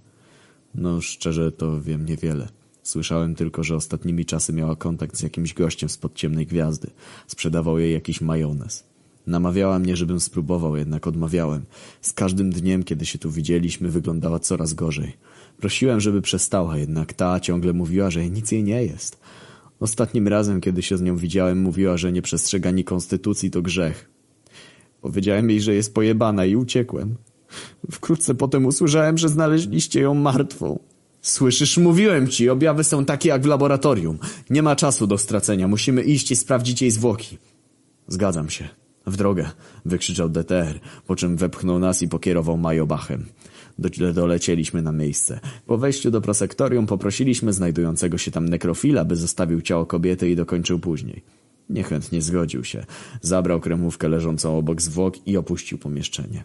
No, 0.75 1.01
szczerze 1.01 1.53
to 1.53 1.81
wiem 1.81 2.07
niewiele. 2.07 2.49
Słyszałem 2.83 3.35
tylko, 3.35 3.65
że 3.65 3.77
ostatnimi 3.77 4.25
czasy 4.25 4.53
miała 4.53 4.77
kontakt 4.77 5.17
z 5.17 5.23
jakimś 5.23 5.55
gościem 5.55 5.89
spod 5.89 6.15
ciemnej 6.15 6.47
gwiazdy. 6.47 6.91
Sprzedawał 7.27 7.79
jej 7.79 7.93
jakiś 7.93 8.21
majonez. 8.21 8.85
Namawiała 9.27 9.79
mnie, 9.79 9.97
żebym 9.97 10.21
spróbował, 10.21 10.77
jednak 10.77 11.07
odmawiałem. 11.07 11.65
Z 12.01 12.13
każdym 12.13 12.51
dniem, 12.51 12.83
kiedy 12.83 13.07
się 13.07 13.19
tu 13.19 13.31
widzieliśmy, 13.31 13.89
wyglądała 13.89 14.39
coraz 14.39 14.75
gorzej. 14.75 15.13
Prosiłem, 15.61 16.01
żeby 16.01 16.23
przestała, 16.23 16.79
jednak 16.79 17.13
ta 17.13 17.41
ciągle 17.41 17.73
mówiła, 17.73 18.11
że 18.11 18.31
nic 18.31 18.53
jej 18.53 18.65
nie 18.65 18.85
jest. 18.85 19.21
Ostatnim 19.81 20.29
razem, 20.29 20.61
kiedy 20.61 20.83
się 20.83 20.97
z 20.97 21.03
nią 21.03 21.17
widziałem, 21.17 21.63
mówiła, 21.63 21.97
że 21.97 22.13
nieprzestrzeganie 22.13 22.85
konstytucji 22.85 23.51
to 23.51 23.63
grzech. 23.63 24.11
Powiedziałem 25.01 25.51
jej, 25.51 25.61
że 25.61 25.75
jest 25.75 25.95
pojebana 25.95 26.45
i 26.45 26.57
uciekłem. 26.57 27.17
Wkrótce 27.91 28.35
potem 28.35 28.67
usłyszałem, 28.67 29.19
że 29.19 29.29
znaleźliście 29.29 30.01
ją 30.01 30.15
martwą. 30.15 30.79
Słyszysz, 31.23 31.79
mówiłem 31.79 32.29
ci, 32.29 32.51
objawy 32.51 32.85
są 32.85 33.05
takie 33.05 33.29
jak 33.29 33.43
w 33.43 33.47
laboratorium. 33.47 34.19
Nie 34.51 34.63
ma 34.63 34.77
czasu 34.77 35.07
do 35.07 35.19
stracenia, 35.19 35.69
musimy 35.69 36.03
iść 36.03 36.31
i 36.31 36.37
sprawdzić 36.37 36.83
jej 36.83 36.91
zwłoki. 36.91 37.39
Zgadzam 38.09 38.51
się. 38.51 38.69
W 39.07 39.17
drogę, 39.17 39.51
wykrzyczał 39.85 40.29
DTR, 40.29 40.81
po 41.07 41.17
czym 41.17 41.37
wepchnął 41.37 41.79
nas 41.79 42.03
i 42.03 42.09
pokierował 42.09 42.57
Majobachem. 42.57 43.27
Do, 43.79 44.13
dolecieliśmy 44.13 44.83
na 44.83 44.93
miejsce. 44.93 45.41
Po 45.67 45.79
wejściu 45.79 46.11
do 46.11 46.21
prosektorium 46.21 46.87
poprosiliśmy 46.87 47.53
znajdującego 47.53 48.19
się 48.19 48.31
tam 48.31 48.49
nekrofila, 48.49 49.05
by 49.05 49.17
zostawił 49.17 49.61
ciało 49.61 49.87
kobiety 49.87 50.31
i 50.31 50.37
dokończył 50.37 50.79
później. 50.79 51.23
Niechętnie 51.71 52.23
zgodził 52.23 52.65
się. 52.65 52.85
Zabrał 53.23 53.61
kremówkę 53.61 54.09
leżącą 54.09 54.59
obok 54.59 54.83
zwłok 54.83 55.27
i 55.27 55.37
opuścił 55.37 55.79
pomieszczenie. 55.79 56.45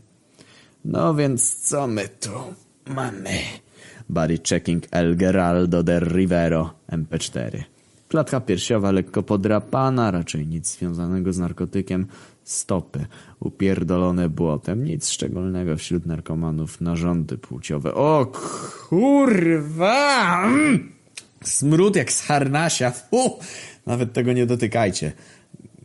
No 0.85 1.15
więc 1.15 1.55
co 1.55 1.87
my 1.87 2.09
tu 2.19 2.29
mamy? 2.95 3.39
Body 4.09 4.39
checking 4.49 4.83
El 4.91 5.17
Geraldo 5.17 5.83
del 5.83 6.01
Rivero 6.01 6.73
MP4. 6.91 7.63
Klatka 8.07 8.41
piersiowa 8.41 8.91
lekko 8.91 9.23
podrapana, 9.23 10.11
raczej 10.11 10.47
nic 10.47 10.67
związanego 10.67 11.33
z 11.33 11.37
narkotykiem. 11.37 12.07
Stopy 12.49 13.05
upierdolone 13.39 14.29
błotem, 14.29 14.83
nic 14.83 15.09
szczególnego 15.09 15.77
wśród 15.77 16.05
narkomanów. 16.05 16.81
Narządy 16.81 17.37
płciowe. 17.37 17.93
O 17.93 18.31
kurwa! 18.89 20.45
Mm! 20.45 20.91
Smród 21.43 21.95
jak 21.95 22.11
z 22.11 22.21
harnasia. 22.21 22.91
Fu! 22.91 23.39
Nawet 23.85 24.13
tego 24.13 24.33
nie 24.33 24.45
dotykajcie. 24.45 25.11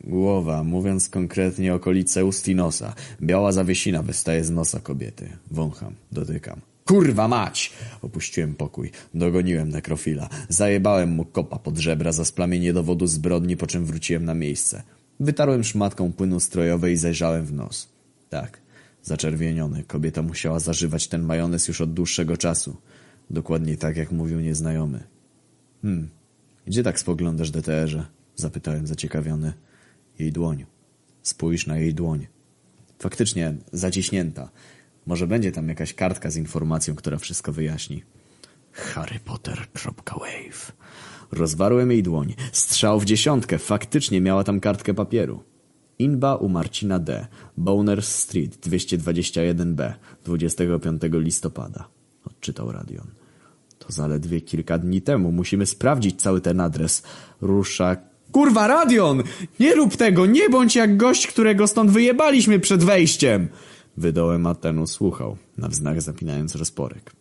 Głowa, 0.03 0.63
mówiąc 0.63 1.09
konkretnie 1.09 1.73
okolice 1.73 2.25
ust 2.25 2.47
i 2.47 2.55
nosa. 2.55 2.93
Biała 3.21 3.51
zawiesina 3.51 4.03
wystaje 4.03 4.43
z 4.43 4.51
nosa 4.51 4.79
kobiety. 4.79 5.29
Wącham, 5.51 5.93
dotykam. 6.11 6.61
Kurwa 6.85 7.27
mać! 7.27 7.73
Opuściłem 8.01 8.55
pokój. 8.55 8.91
Dogoniłem 9.13 9.69
nekrofila. 9.69 10.29
Zajebałem 10.49 11.09
mu 11.09 11.25
kopa 11.25 11.59
pod 11.59 11.77
żebra 11.77 12.11
za 12.11 12.25
splamienie 12.25 12.73
dowodu 12.73 13.07
zbrodni, 13.07 13.57
po 13.57 13.67
czym 13.67 13.85
wróciłem 13.85 14.25
na 14.25 14.33
miejsce. 14.33 14.83
Wytarłem 15.19 15.63
szmatką 15.63 16.13
płynu 16.13 16.39
strojowej 16.39 16.93
i 16.93 16.97
zajrzałem 16.97 17.45
w 17.45 17.53
nos. 17.53 17.89
Tak, 18.29 18.61
zaczerwieniony. 19.01 19.83
Kobieta 19.83 20.21
musiała 20.21 20.59
zażywać 20.59 21.07
ten 21.07 21.23
majonez 21.23 21.67
już 21.67 21.81
od 21.81 21.93
dłuższego 21.93 22.37
czasu. 22.37 22.77
Dokładnie 23.29 23.77
tak, 23.77 23.97
jak 23.97 24.11
mówił 24.11 24.39
nieznajomy. 24.39 25.03
Hmm, 25.81 26.09
gdzie 26.65 26.83
tak 26.83 26.99
spoglądasz, 26.99 27.51
DTR-ze? 27.51 28.05
Zapytałem 28.35 28.87
zaciekawiony. 28.87 29.53
Jej 30.19 30.31
dłoń. 30.31 30.65
Spójrz 31.21 31.67
na 31.67 31.77
jej 31.77 31.93
dłoń. 31.93 32.27
Faktycznie 32.99 33.55
zaciśnięta. 33.71 34.49
Może 35.05 35.27
będzie 35.27 35.51
tam 35.51 35.69
jakaś 35.69 35.93
kartka 35.93 36.29
z 36.29 36.37
informacją, 36.37 36.95
która 36.95 37.17
wszystko 37.17 37.51
wyjaśni. 37.51 38.03
harrypotter.wave 38.71 40.71
Rozwarłem 41.31 41.91
jej 41.91 42.03
dłoń. 42.03 42.33
Strzał 42.51 42.99
w 42.99 43.05
dziesiątkę. 43.05 43.57
Faktycznie 43.57 44.21
miała 44.21 44.43
tam 44.43 44.59
kartkę 44.59 44.93
papieru. 44.93 45.43
Inba 45.99 46.35
u 46.35 46.49
Marcina 46.49 46.99
D. 46.99 47.27
Boners 47.57 48.15
Street 48.15 48.67
221B 48.67 49.93
25 50.25 51.01
listopada. 51.11 51.87
Odczytał 52.25 52.71
Radion. 52.71 53.07
To 53.79 53.91
zaledwie 53.91 54.41
kilka 54.41 54.77
dni 54.77 55.01
temu. 55.01 55.31
Musimy 55.31 55.65
sprawdzić 55.65 56.21
cały 56.21 56.41
ten 56.41 56.59
adres. 56.61 57.03
Rusza... 57.41 57.97
Kurwa, 58.31 58.67
Radion! 58.67 59.23
Nie 59.59 59.75
rób 59.75 59.95
tego! 59.95 60.25
Nie 60.25 60.49
bądź 60.49 60.75
jak 60.75 60.97
gość, 60.97 61.27
którego 61.27 61.67
stąd 61.67 61.91
wyjebaliśmy 61.91 62.59
przed 62.59 62.83
wejściem! 62.83 63.47
Wydołem 63.97 64.45
Atenu 64.45 64.87
słuchał, 64.87 65.37
na 65.57 65.67
wznak 65.67 66.01
zapinając 66.01 66.55
rozporek. 66.55 67.14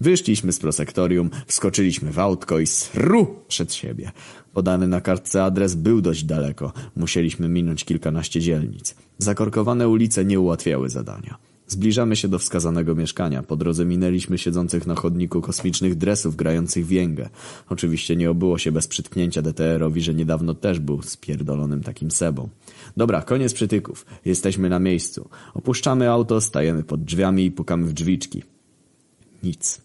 Wyszliśmy 0.00 0.52
z 0.52 0.58
prosektorium, 0.58 1.30
wskoczyliśmy 1.46 2.12
w 2.12 2.18
autko 2.18 2.58
i 2.58 2.66
sru 2.66 3.36
przed 3.48 3.74
siebie. 3.74 4.12
Podany 4.52 4.88
na 4.88 5.00
kartce 5.00 5.44
adres 5.44 5.74
był 5.74 6.00
dość 6.00 6.24
daleko. 6.24 6.72
Musieliśmy 6.96 7.48
minąć 7.48 7.84
kilkanaście 7.84 8.40
dzielnic. 8.40 8.94
Zakorkowane 9.18 9.88
ulice 9.88 10.24
nie 10.24 10.40
ułatwiały 10.40 10.88
zadania. 10.88 11.38
Zbliżamy 11.70 12.16
się 12.16 12.28
do 12.28 12.38
wskazanego 12.38 12.94
mieszkania. 12.94 13.42
Po 13.42 13.56
drodze 13.56 13.84
minęliśmy 13.84 14.38
siedzących 14.38 14.86
na 14.86 14.94
chodniku 14.94 15.40
kosmicznych 15.40 15.94
dresów 15.94 16.36
grających 16.36 16.86
więgę. 16.86 17.28
Oczywiście 17.68 18.16
nie 18.16 18.30
obyło 18.30 18.58
się 18.58 18.72
bez 18.72 18.86
przytknięcia 18.86 19.42
DTR-owi, 19.42 20.00
że 20.00 20.14
niedawno 20.14 20.54
też 20.54 20.78
był 20.78 21.02
spierdolonym 21.02 21.82
takim 21.82 22.10
sebą. 22.10 22.48
Dobra, 22.96 23.22
koniec 23.22 23.52
przytyków. 23.52 24.06
Jesteśmy 24.24 24.68
na 24.68 24.78
miejscu. 24.78 25.28
Opuszczamy 25.54 26.10
auto, 26.10 26.40
stajemy 26.40 26.82
pod 26.82 27.04
drzwiami 27.04 27.44
i 27.44 27.50
pukamy 27.50 27.86
w 27.86 27.92
drzwiczki. 27.92 28.42
Nic. 29.42 29.80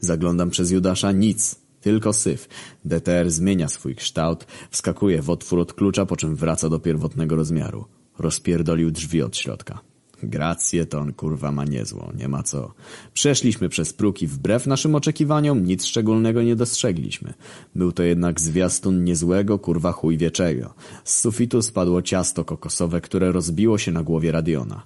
Zaglądam 0.00 0.50
przez 0.50 0.70
Judasza. 0.70 1.12
Nic. 1.12 1.56
Tylko 1.80 2.12
syf. 2.12 2.48
DTR 2.84 3.30
zmienia 3.30 3.68
swój 3.68 3.94
kształt, 3.94 4.46
wskakuje 4.70 5.22
w 5.22 5.30
otwór 5.30 5.58
od 5.58 5.72
klucza, 5.72 6.06
po 6.06 6.16
czym 6.16 6.36
wraca 6.36 6.68
do 6.68 6.80
pierwotnego 6.80 7.36
rozmiaru. 7.36 7.84
Rozpierdolił 8.18 8.90
drzwi 8.90 9.22
od 9.22 9.36
środka. 9.36 9.80
Grację 10.22 10.86
to 10.86 10.98
on 10.98 11.12
kurwa 11.12 11.52
ma 11.52 11.64
niezłą, 11.64 12.12
nie 12.18 12.28
ma 12.28 12.42
co. 12.42 12.74
Przeszliśmy 13.12 13.68
przez 13.68 13.92
próg 13.92 14.22
i 14.22 14.26
wbrew 14.26 14.66
naszym 14.66 14.94
oczekiwaniom 14.94 15.64
nic 15.64 15.84
szczególnego 15.84 16.42
nie 16.42 16.56
dostrzegliśmy. 16.56 17.34
Był 17.74 17.92
to 17.92 18.02
jednak 18.02 18.40
zwiastun 18.40 19.04
niezłego 19.04 19.58
kurwa 19.58 19.92
chuj 19.92 20.18
wieczego. 20.18 20.74
Z 21.04 21.20
sufitu 21.20 21.62
spadło 21.62 22.02
ciasto 22.02 22.44
kokosowe, 22.44 23.00
które 23.00 23.32
rozbiło 23.32 23.78
się 23.78 23.92
na 23.92 24.02
głowie 24.02 24.32
Radiona. 24.32 24.82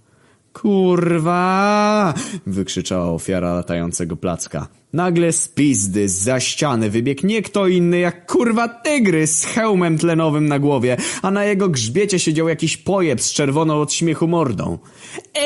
Kurwa! 0.52 2.14
wykrzyczała 2.46 3.10
ofiara 3.10 3.54
latającego 3.54 4.16
placka. 4.16 4.68
Nagle 4.92 5.32
z 5.32 5.48
pizdy, 5.48 6.08
za 6.08 6.40
ściany 6.40 6.90
wybiegł 6.90 7.26
nie 7.26 7.42
kto 7.42 7.66
inny 7.66 7.98
jak 7.98 8.26
kurwa 8.26 8.68
tygrys 8.68 9.38
z 9.38 9.44
hełmem 9.44 9.98
tlenowym 9.98 10.48
na 10.48 10.58
głowie, 10.58 10.96
a 11.22 11.30
na 11.30 11.44
jego 11.44 11.68
grzbiecie 11.68 12.18
siedział 12.18 12.48
jakiś 12.48 12.76
pojeb 12.76 13.20
z 13.20 13.32
czerwoną 13.32 13.80
od 13.80 13.92
śmiechu 13.92 14.28
mordą. 14.28 14.78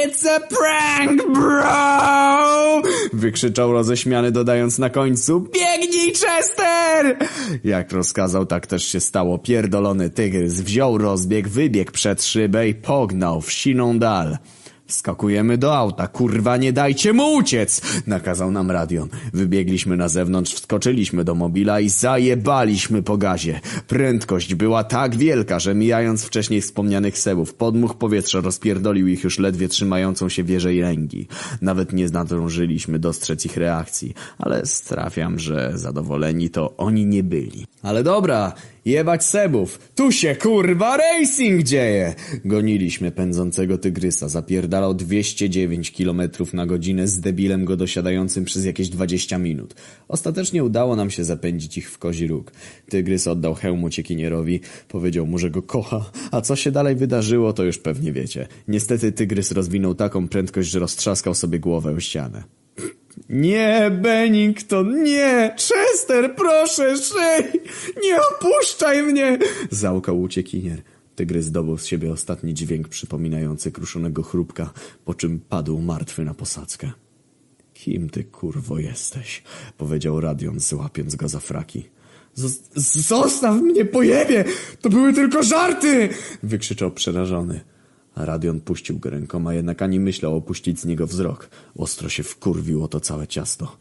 It's 0.05 0.29
a 0.29 0.41
prank, 0.41 1.33
bro! 1.33 2.83
wykrzyczał 3.13 3.73
roześmiany 3.73 4.33
dodając 4.33 4.79
na 4.79 4.91
końcu 4.91 5.41
Biegnij, 5.41 6.13
Chester! 6.13 7.17
Jak 7.65 7.93
rozkazał, 7.93 8.47
tak 8.47 8.67
też 8.67 8.85
się 8.85 9.01
stało. 9.01 9.39
Pierdolony 9.39 10.11
tygrys 10.11 10.61
wziął 10.61 10.99
rozbieg, 10.99 11.49
wybiegł 11.49 11.93
przed 11.93 12.25
szybę 12.25 12.69
i 12.69 12.75
pognał 12.75 13.41
w 13.41 13.53
siną 13.53 13.99
dal. 13.99 14.39
Wskakujemy 14.95 15.59
do 15.59 15.77
auta, 15.77 16.09
kurwa 16.09 16.57
nie 16.57 16.73
dajcie 16.73 17.13
mu 17.13 17.35
uciec! 17.35 17.81
Nakazał 18.07 18.51
nam 18.51 18.71
Radion. 18.71 19.09
Wybiegliśmy 19.33 19.97
na 19.97 20.09
zewnątrz, 20.09 20.55
wskoczyliśmy 20.55 21.25
do 21.25 21.35
mobila 21.35 21.81
i 21.81 21.89
zajebaliśmy 21.89 23.03
po 23.03 23.17
gazie. 23.17 23.61
Prędkość 23.89 24.55
była 24.55 24.85
tak 24.85 25.17
wielka, 25.17 25.59
że 25.59 25.75
mijając 25.75 26.25
wcześniej 26.25 26.61
wspomnianych 26.61 27.19
sebów, 27.19 27.55
podmuch 27.55 27.95
powietrza 27.95 28.41
rozpierdolił 28.41 29.07
ich 29.07 29.25
już 29.25 29.39
ledwie 29.39 29.69
trzymającą 29.69 30.29
się 30.29 30.45
wieżę 30.45 30.75
i 30.75 30.81
ręgi. 30.81 31.29
Nawet 31.63 31.93
nie 31.93 32.09
nadążyliśmy 32.09 32.99
dostrzec 32.99 33.47
ich 33.47 33.57
reakcji, 33.57 34.15
ale 34.39 34.67
strafiam, 34.67 35.39
że 35.39 35.73
zadowoleni 35.75 36.51
to 36.51 36.77
oni 36.77 37.07
nie 37.07 37.23
byli. 37.23 37.67
Ale 37.83 38.03
dobra, 38.03 38.53
Jebać 38.85 39.25
sebów! 39.25 39.79
Tu 39.95 40.13
się 40.13 40.37
kurwa 40.37 40.97
racing 40.97 41.63
dzieje! 41.63 42.15
Goniliśmy 42.45 43.11
pędzącego 43.11 43.79
tygrysa, 43.79 44.27
napierdalał 44.35 44.95
209 44.95 45.91
km 45.91 46.23
na 46.53 46.67
godzinę 46.67 47.09
z 47.09 47.21
debilem 47.21 47.65
go 47.65 47.77
dosiadającym 47.77 48.45
przez 48.45 48.65
jakieś 48.65 48.89
20 48.89 49.39
minut. 49.39 49.75
Ostatecznie 50.09 50.65
udało 50.65 50.97
nam 50.97 51.11
się 51.11 51.25
zapędzić 51.25 51.79
ich 51.79 51.91
w 51.91 51.99
kozi 51.99 52.27
róg. 52.27 52.53
Tygrys 52.89 53.27
oddał 53.27 53.55
hełm 53.55 53.85
uciekinierowi, 53.85 54.61
powiedział 54.89 55.27
mu, 55.27 55.39
że 55.39 55.51
go 55.51 55.63
kocha, 55.63 56.11
a 56.31 56.41
co 56.41 56.57
się 56.57 56.71
dalej 56.71 56.97
wydarzyło, 56.97 57.53
to 57.53 57.65
już 57.65 57.79
pewnie 57.79 58.13
wiecie. 58.13 58.47
Niestety 58.69 59.13
tygrys 59.13 59.53
rozwinął 59.53 59.95
taką 59.95 60.29
prędkość, 60.29 60.71
że 60.71 60.79
roztrzaskał 60.79 61.35
sobie 61.35 61.59
głowę 61.59 61.91
o 61.91 62.01
ścianę. 62.01 62.43
Nie, 63.29 63.91
Bennington, 64.03 65.03
nie! 65.03 65.55
Chester, 65.69 66.35
proszę, 66.37 66.97
szyj! 66.97 67.61
Nie 68.03 68.17
opuszczaj 68.17 69.03
mnie! 69.03 69.39
Załkał 69.71 70.21
uciekinier. 70.21 70.83
Tygrys 71.17 71.45
zdobył 71.47 71.79
z 71.79 71.87
siebie 71.87 72.13
ostatni 72.13 72.55
dźwięk 72.55 72.89
przypominający 72.89 73.73
kruszonego 73.73 74.23
chrupka, 74.23 74.73
po 75.05 75.15
czym 75.15 75.41
padł 75.49 75.79
martwy 75.81 76.25
na 76.25 76.35
posadzkę. 76.35 76.91
Kim 77.75 78.11
ty, 78.11 78.25
kurwo, 78.25 78.79
jesteś? 78.79 79.43
Powiedział 79.79 80.21
Radion, 80.21 80.61
złapiąc 80.61 81.15
go 81.17 81.29
za 81.29 81.41
fraki. 81.41 81.89
"Zos- 82.37 82.61
Zostaw 83.09 83.61
mnie, 83.63 83.85
pojebie! 83.85 84.45
To 84.81 84.89
były 84.91 85.13
tylko 85.13 85.43
żarty! 85.43 86.09
Wykrzyczał 86.43 86.91
przerażony. 86.91 87.61
Radion 88.17 88.61
puścił 88.61 88.99
go 88.99 89.11
rękoma, 89.11 89.55
jednak 89.55 89.83
ani 89.83 90.01
myślał 90.01 90.37
opuścić 90.37 90.81
z 90.81 90.85
niego 90.85 91.07
wzrok. 91.07 91.49
Ostro 91.77 92.09
się 92.09 92.23
wkurwiło 92.23 92.89
to 92.89 93.01
całe 93.01 93.27
ciasto. 93.27 93.77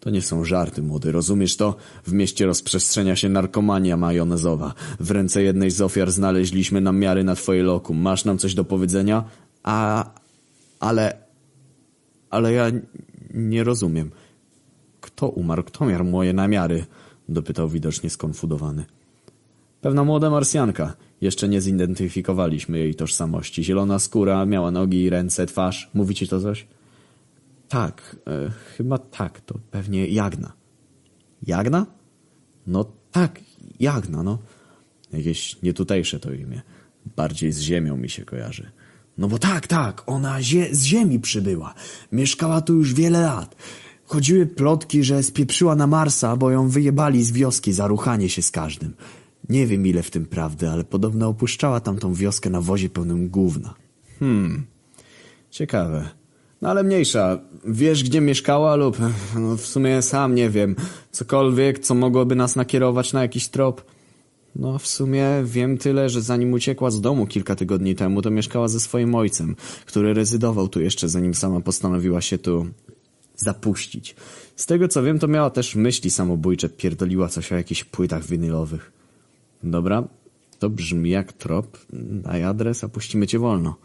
To 0.00 0.10
nie 0.10 0.22
są 0.22 0.44
żarty, 0.44 0.82
młody, 0.82 1.12
rozumiesz 1.12 1.56
to? 1.56 1.76
W 2.04 2.12
mieście 2.12 2.46
rozprzestrzenia 2.46 3.16
się 3.16 3.28
narkomania 3.28 3.96
majonezowa. 3.96 4.74
W 5.00 5.10
ręce 5.10 5.42
jednej 5.42 5.70
z 5.70 5.80
ofiar 5.80 6.12
znaleźliśmy 6.12 6.80
namiary 6.80 7.24
na 7.24 7.34
twoje 7.34 7.62
lokum. 7.62 7.98
Masz 7.98 8.24
nam 8.24 8.38
coś 8.38 8.54
do 8.54 8.64
powiedzenia? 8.64 9.24
A... 9.62 10.10
ale... 10.80 11.16
ale 12.30 12.52
ja 12.52 12.66
nie 13.34 13.64
rozumiem. 13.64 14.10
Kto 15.00 15.28
umarł? 15.28 15.62
Kto 15.62 15.86
miał 15.86 16.04
moje 16.04 16.32
namiary? 16.32 16.84
Dopytał 17.28 17.68
widocznie 17.68 18.10
skonfudowany. 18.10 18.84
Pewna 19.80 20.04
młoda 20.04 20.30
marsjanka. 20.30 20.96
Jeszcze 21.20 21.48
nie 21.48 21.60
zidentyfikowaliśmy 21.60 22.78
jej 22.78 22.94
tożsamości. 22.94 23.64
Zielona 23.64 23.98
skóra, 23.98 24.46
miała 24.46 24.70
nogi, 24.70 25.10
ręce, 25.10 25.46
twarz. 25.46 25.90
Mówi 25.94 26.14
ci 26.14 26.28
to 26.28 26.40
coś? 26.40 26.66
Tak, 27.68 28.16
e, 28.26 28.50
chyba 28.76 28.98
tak, 28.98 29.40
to 29.40 29.54
pewnie 29.70 30.06
Jagna. 30.06 30.52
Jagna? 31.46 31.86
No 32.66 32.84
tak, 33.12 33.40
Jagna, 33.80 34.22
no. 34.22 34.38
Jakieś 35.12 35.62
nietutejsze 35.62 36.20
to 36.20 36.32
imię. 36.32 36.60
Bardziej 37.16 37.52
z 37.52 37.60
ziemią 37.60 37.96
mi 37.96 38.08
się 38.08 38.24
kojarzy. 38.24 38.70
No 39.18 39.28
bo 39.28 39.38
tak, 39.38 39.66
tak, 39.66 40.02
ona 40.06 40.42
zie 40.42 40.74
z 40.74 40.84
ziemi 40.84 41.20
przybyła. 41.20 41.74
Mieszkała 42.12 42.60
tu 42.60 42.74
już 42.74 42.94
wiele 42.94 43.20
lat. 43.20 43.56
Chodziły 44.04 44.46
plotki, 44.46 45.04
że 45.04 45.22
spieprzyła 45.22 45.74
na 45.76 45.86
Marsa, 45.86 46.36
bo 46.36 46.50
ją 46.50 46.68
wyjebali 46.68 47.24
z 47.24 47.32
wioski 47.32 47.72
za 47.72 47.86
ruchanie 47.86 48.28
się 48.28 48.42
z 48.42 48.50
każdym. 48.50 48.94
Nie 49.50 49.66
wiem 49.66 49.86
ile 49.86 50.02
w 50.02 50.10
tym 50.10 50.26
prawdy, 50.26 50.68
ale 50.68 50.84
podobno 50.84 51.28
opuszczała 51.28 51.80
tamtą 51.80 52.14
wioskę 52.14 52.50
na 52.50 52.60
wozie 52.60 52.88
pełnym 52.88 53.28
gówna. 53.28 53.74
Hmm, 54.18 54.66
ciekawe. 55.50 56.08
No 56.62 56.68
ale 56.68 56.82
mniejsza, 56.82 57.40
wiesz 57.64 58.04
gdzie 58.04 58.20
mieszkała 58.20 58.76
lub 58.76 58.98
no 59.38 59.56
w 59.56 59.66
sumie 59.66 60.02
sam 60.02 60.34
nie 60.34 60.50
wiem, 60.50 60.76
cokolwiek, 61.10 61.78
co 61.78 61.94
mogłoby 61.94 62.36
nas 62.36 62.56
nakierować 62.56 63.12
na 63.12 63.22
jakiś 63.22 63.48
trop? 63.48 63.84
No 64.56 64.78
w 64.78 64.86
sumie 64.86 65.26
wiem 65.44 65.78
tyle, 65.78 66.08
że 66.08 66.22
zanim 66.22 66.52
uciekła 66.52 66.90
z 66.90 67.00
domu 67.00 67.26
kilka 67.26 67.56
tygodni 67.56 67.94
temu, 67.94 68.22
to 68.22 68.30
mieszkała 68.30 68.68
ze 68.68 68.80
swoim 68.80 69.14
ojcem, 69.14 69.56
który 69.86 70.14
rezydował 70.14 70.68
tu 70.68 70.80
jeszcze 70.80 71.08
zanim 71.08 71.34
sama 71.34 71.60
postanowiła 71.60 72.20
się 72.20 72.38
tu 72.38 72.66
zapuścić. 73.36 74.16
Z 74.56 74.66
tego 74.66 74.88
co 74.88 75.02
wiem, 75.02 75.18
to 75.18 75.28
miała 75.28 75.50
też 75.50 75.74
myśli 75.74 76.10
samobójcze, 76.10 76.68
pierdoliła 76.68 77.28
coś 77.28 77.52
o 77.52 77.56
jakichś 77.56 77.84
płytach 77.84 78.26
winylowych. 78.26 78.99
Dobra, 79.62 80.08
to 80.58 80.70
brzmi 80.70 81.10
jak 81.10 81.32
trop. 81.32 81.78
Daj 81.92 82.44
adres, 82.44 82.84
a 82.84 82.88
puścimy 82.88 83.26
cię 83.26 83.38
wolno. 83.38 83.76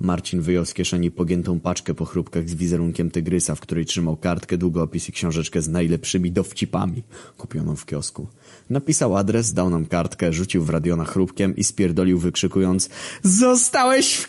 Marcin 0.00 0.40
wyjął 0.40 0.64
z 0.64 0.74
kieszeni 0.74 1.10
pogiętą 1.10 1.60
paczkę 1.60 1.94
po 1.94 2.04
chrupkach 2.04 2.48
z 2.48 2.54
wizerunkiem 2.54 3.10
tygrysa, 3.10 3.54
w 3.54 3.60
której 3.60 3.86
trzymał 3.86 4.16
kartkę, 4.16 4.58
długopis 4.58 5.08
i 5.08 5.12
książeczkę 5.12 5.62
z 5.62 5.68
najlepszymi 5.68 6.32
dowcipami, 6.32 7.02
kupioną 7.36 7.76
w 7.76 7.86
kiosku. 7.86 8.26
Napisał 8.70 9.16
adres, 9.16 9.52
dał 9.52 9.70
nam 9.70 9.86
kartkę, 9.86 10.32
rzucił 10.32 10.64
w 10.64 10.70
radiona 10.70 11.04
chrupkiem 11.04 11.56
i 11.56 11.64
spierdolił 11.64 12.18
wykrzykując 12.18 12.88
Zostałeś 13.22 14.28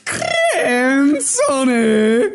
wkręcony! 1.19 2.31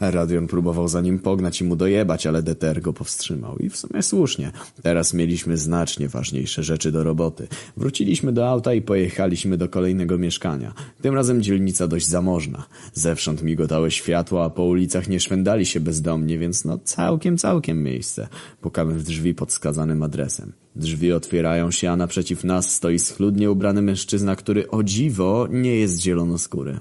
Radion 0.00 0.46
próbował 0.46 0.88
za 0.88 1.00
nim 1.00 1.18
pognać 1.18 1.60
i 1.60 1.64
mu 1.64 1.76
dojebać, 1.76 2.26
ale 2.26 2.42
Deter 2.42 2.80
go 2.80 2.92
powstrzymał. 2.92 3.58
I 3.58 3.70
w 3.70 3.76
sumie 3.76 4.02
słusznie. 4.02 4.52
Teraz 4.82 5.14
mieliśmy 5.14 5.56
znacznie 5.56 6.08
ważniejsze 6.08 6.62
rzeczy 6.62 6.92
do 6.92 7.04
roboty. 7.04 7.48
Wróciliśmy 7.76 8.32
do 8.32 8.48
auta 8.48 8.74
i 8.74 8.82
pojechaliśmy 8.82 9.56
do 9.56 9.68
kolejnego 9.68 10.18
mieszkania. 10.18 10.74
Tym 11.02 11.14
razem 11.14 11.42
dzielnica 11.42 11.88
dość 11.88 12.08
zamożna. 12.08 12.64
Zewsząd 12.92 13.42
migotały 13.42 13.90
światła, 13.90 14.44
a 14.44 14.50
po 14.50 14.64
ulicach 14.64 15.08
nie 15.08 15.20
szwendali 15.20 15.66
się 15.66 15.80
bezdomnie, 15.80 16.38
więc 16.38 16.64
no 16.64 16.78
całkiem, 16.78 17.38
całkiem 17.38 17.82
miejsce. 17.82 18.28
Pukamy 18.60 18.94
w 18.94 19.02
drzwi 19.02 19.34
pod 19.34 19.50
wskazanym 19.50 20.02
adresem. 20.02 20.52
Drzwi 20.76 21.12
otwierają 21.12 21.70
się, 21.70 21.90
a 21.90 21.96
naprzeciw 21.96 22.44
nas 22.44 22.74
stoi 22.74 22.98
schludnie 22.98 23.50
ubrany 23.50 23.82
mężczyzna, 23.82 24.36
który 24.36 24.70
o 24.70 24.82
dziwo 24.82 25.48
nie 25.50 25.76
jest 25.76 26.00
zielonoskóry. 26.00 26.80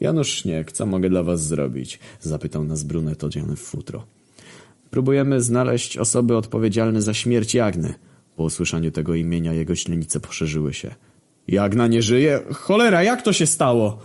Janusz 0.00 0.28
Śnieg, 0.28 0.72
co 0.72 0.86
mogę 0.86 1.10
dla 1.10 1.22
was 1.22 1.46
zrobić? 1.46 1.98
Zapytał 2.20 2.64
nas 2.64 2.82
brunet 2.82 3.24
odziany 3.24 3.56
w 3.56 3.60
futro. 3.60 4.06
Próbujemy 4.90 5.40
znaleźć 5.40 5.98
osoby 5.98 6.36
odpowiedzialne 6.36 7.02
za 7.02 7.14
śmierć 7.14 7.54
Jagny. 7.54 7.94
Po 8.36 8.42
usłyszeniu 8.42 8.90
tego 8.90 9.14
imienia 9.14 9.52
jego 9.52 9.76
źrenice 9.76 10.20
poszerzyły 10.20 10.74
się. 10.74 10.94
Jagna 11.48 11.86
nie 11.86 12.02
żyje? 12.02 12.42
Cholera, 12.52 13.02
jak 13.02 13.22
to 13.22 13.32
się 13.32 13.46
stało? 13.46 13.98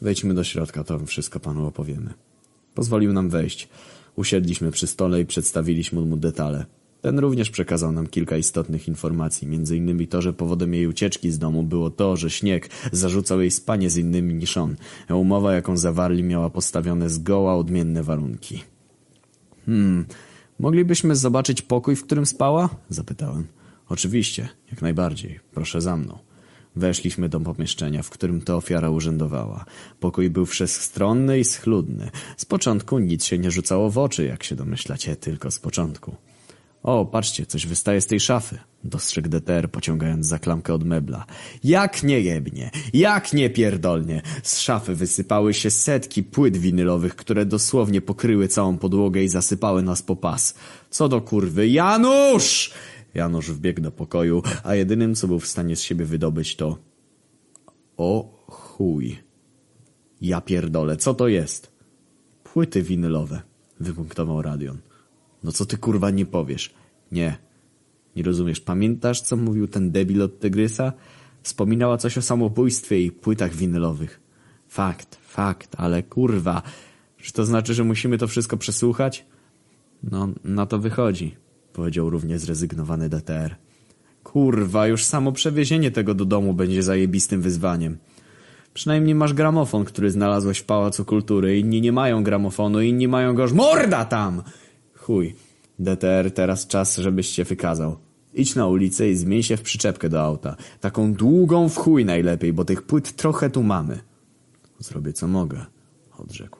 Wejdźmy 0.00 0.34
do 0.34 0.44
środka, 0.44 0.84
to 0.84 1.06
wszystko 1.06 1.40
panu 1.40 1.66
opowiemy. 1.66 2.14
Pozwolił 2.74 3.12
nam 3.12 3.28
wejść. 3.28 3.68
Usiedliśmy 4.16 4.70
przy 4.70 4.86
stole 4.86 5.20
i 5.20 5.26
przedstawiliśmy 5.26 6.00
mu 6.00 6.16
detale. 6.16 6.66
Ten 7.00 7.18
również 7.18 7.50
przekazał 7.50 7.92
nam 7.92 8.06
kilka 8.06 8.36
istotnych 8.36 8.88
informacji, 8.88 9.48
między 9.48 9.76
innymi 9.76 10.08
to, 10.08 10.22
że 10.22 10.32
powodem 10.32 10.74
jej 10.74 10.86
ucieczki 10.86 11.30
z 11.30 11.38
domu 11.38 11.62
było 11.62 11.90
to, 11.90 12.16
że 12.16 12.30
śnieg 12.30 12.70
zarzucał 12.92 13.40
jej 13.40 13.50
spanie 13.50 13.90
z 13.90 13.96
innymi 13.96 14.34
niż 14.34 14.56
on, 14.56 14.76
umowa, 15.10 15.54
jaką 15.54 15.76
zawarli, 15.76 16.22
miała 16.22 16.50
postawione 16.50 17.10
zgoła 17.10 17.56
odmienne 17.56 18.02
warunki. 18.02 18.62
Hmm, 19.66 20.04
moglibyśmy 20.58 21.16
zobaczyć 21.16 21.62
pokój, 21.62 21.96
w 21.96 22.04
którym 22.04 22.26
spała? 22.26 22.68
Zapytałem. 22.88 23.46
Oczywiście, 23.88 24.48
jak 24.70 24.82
najbardziej. 24.82 25.40
Proszę 25.54 25.80
za 25.80 25.96
mną. 25.96 26.18
Weszliśmy 26.76 27.28
do 27.28 27.40
pomieszczenia, 27.40 28.02
w 28.02 28.10
którym 28.10 28.40
ta 28.40 28.56
ofiara 28.56 28.90
urzędowała. 28.90 29.64
Pokój 30.00 30.30
był 30.30 30.46
wszechstronny 30.46 31.38
i 31.40 31.44
schludny. 31.44 32.10
Z 32.36 32.44
początku 32.44 32.98
nic 32.98 33.24
się 33.24 33.38
nie 33.38 33.50
rzucało 33.50 33.90
w 33.90 33.98
oczy, 33.98 34.24
jak 34.24 34.44
się 34.44 34.56
domyślacie, 34.56 35.16
tylko 35.16 35.50
z 35.50 35.58
początku. 35.58 36.16
O, 36.82 37.06
patrzcie, 37.06 37.46
coś 37.46 37.66
wystaje 37.66 38.00
z 38.00 38.06
tej 38.06 38.20
szafy. 38.20 38.58
Dostrzegł 38.84 39.28
DTR, 39.28 39.70
pociągając 39.70 40.26
za 40.26 40.38
klamkę 40.38 40.74
od 40.74 40.84
mebla. 40.84 41.26
Jak 41.64 42.02
nie 42.02 42.20
jebnie, 42.20 42.70
jak 42.92 43.32
nie 43.32 43.50
pierdolnie. 43.50 44.22
Z 44.42 44.60
szafy 44.60 44.94
wysypały 44.94 45.54
się 45.54 45.70
setki 45.70 46.22
płyt 46.22 46.56
winylowych, 46.56 47.16
które 47.16 47.46
dosłownie 47.46 48.00
pokryły 48.00 48.48
całą 48.48 48.78
podłogę 48.78 49.22
i 49.22 49.28
zasypały 49.28 49.82
nas 49.82 50.02
po 50.02 50.16
pas. 50.16 50.54
Co 50.90 51.08
do 51.08 51.20
kurwy, 51.20 51.68
Janusz! 51.68 52.72
Janusz 53.14 53.50
wbiegł 53.50 53.80
do 53.80 53.92
pokoju, 53.92 54.42
a 54.64 54.74
jedynym, 54.74 55.14
co 55.14 55.28
był 55.28 55.40
w 55.40 55.46
stanie 55.46 55.76
z 55.76 55.82
siebie 55.82 56.04
wydobyć, 56.04 56.56
to... 56.56 56.78
O 57.96 58.44
chuj. 58.46 59.18
Ja 60.20 60.40
pierdolę, 60.40 60.96
co 60.96 61.14
to 61.14 61.28
jest? 61.28 61.72
Płyty 62.44 62.82
winylowe, 62.82 63.42
wypunktował 63.80 64.42
Radion. 64.42 64.87
No 65.44 65.52
co 65.52 65.66
ty 65.66 65.76
kurwa 65.76 66.10
nie 66.10 66.26
powiesz? 66.26 66.74
Nie. 67.12 67.38
Nie 68.16 68.22
rozumiesz. 68.22 68.60
Pamiętasz, 68.60 69.20
co 69.20 69.36
mówił 69.36 69.68
ten 69.68 69.90
debil 69.90 70.22
od 70.22 70.40
Tygrysa? 70.40 70.92
Wspominała 71.42 71.96
coś 71.96 72.18
o 72.18 72.22
samobójstwie 72.22 73.00
i 73.00 73.12
płytach 73.12 73.54
winylowych. 73.54 74.20
Fakt, 74.68 75.18
fakt, 75.22 75.76
ale 75.76 76.02
kurwa. 76.02 76.62
Czy 77.16 77.32
to 77.32 77.44
znaczy, 77.44 77.74
że 77.74 77.84
musimy 77.84 78.18
to 78.18 78.28
wszystko 78.28 78.56
przesłuchać? 78.56 79.26
No, 80.02 80.28
na 80.44 80.66
to 80.66 80.78
wychodzi, 80.78 81.36
powiedział 81.72 82.10
równie 82.10 82.38
zrezygnowany 82.38 83.08
DTR. 83.08 83.56
Kurwa, 84.22 84.86
już 84.86 85.04
samo 85.04 85.32
przewiezienie 85.32 85.90
tego 85.90 86.14
do 86.14 86.24
domu 86.24 86.54
będzie 86.54 86.82
zajebistym 86.82 87.42
wyzwaniem. 87.42 87.98
Przynajmniej 88.74 89.14
masz 89.14 89.34
gramofon, 89.34 89.84
który 89.84 90.10
znalazłeś 90.10 90.58
w 90.58 90.64
Pałacu 90.64 91.04
Kultury. 91.04 91.58
Inni 91.58 91.80
nie 91.80 91.92
mają 91.92 92.22
gramofonu, 92.22 92.80
inni 92.80 93.08
mają 93.08 93.34
go... 93.34 93.46
Morda 93.54 94.04
tam! 94.04 94.42
Chuj. 95.08 95.34
DTR, 95.78 96.30
teraz 96.34 96.66
czas, 96.66 96.96
żebyś 96.96 97.28
się 97.28 97.44
wykazał. 97.44 97.96
Idź 98.34 98.54
na 98.54 98.66
ulicę 98.66 99.10
i 99.10 99.16
zmień 99.16 99.42
się 99.42 99.56
w 99.56 99.62
przyczepkę 99.62 100.08
do 100.08 100.22
auta. 100.22 100.56
Taką 100.80 101.12
długą 101.12 101.68
w 101.68 101.76
chuj 101.76 102.04
najlepiej, 102.04 102.52
bo 102.52 102.64
tych 102.64 102.82
płyt 102.82 103.16
trochę 103.16 103.50
tu 103.50 103.62
mamy. 103.62 104.00
Zrobię 104.78 105.12
co 105.12 105.28
mogę, 105.28 105.66
odrzekł. 106.18 106.57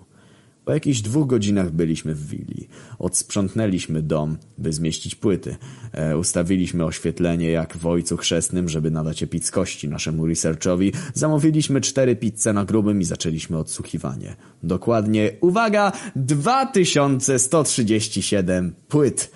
Po 0.69 0.75
jakichś 0.75 1.01
dwóch 1.01 1.27
godzinach 1.27 1.71
byliśmy 1.71 2.15
w 2.15 2.29
willi. 2.29 2.69
Odsprzątnęliśmy 2.99 4.03
dom, 4.03 4.37
by 4.59 4.73
zmieścić 4.73 5.15
płyty. 5.15 5.57
E, 5.93 6.19
ustawiliśmy 6.19 6.85
oświetlenie 6.85 7.51
jak 7.51 7.77
w 7.77 7.87
Ojcu 7.87 8.17
Chrzestnym, 8.17 8.69
żeby 8.69 8.91
nadać 8.91 9.23
epickości 9.23 9.89
naszemu 9.89 10.27
researchowi. 10.27 10.93
Zamówiliśmy 11.15 11.81
cztery 11.81 12.17
pizze 12.17 12.53
na 12.53 12.65
grubym 12.65 13.01
i 13.01 13.05
zaczęliśmy 13.05 13.59
odsłuchiwanie. 13.59 14.37
Dokładnie, 14.63 15.33
uwaga, 15.41 15.93
2137 16.17 18.75
płyt. 18.89 19.31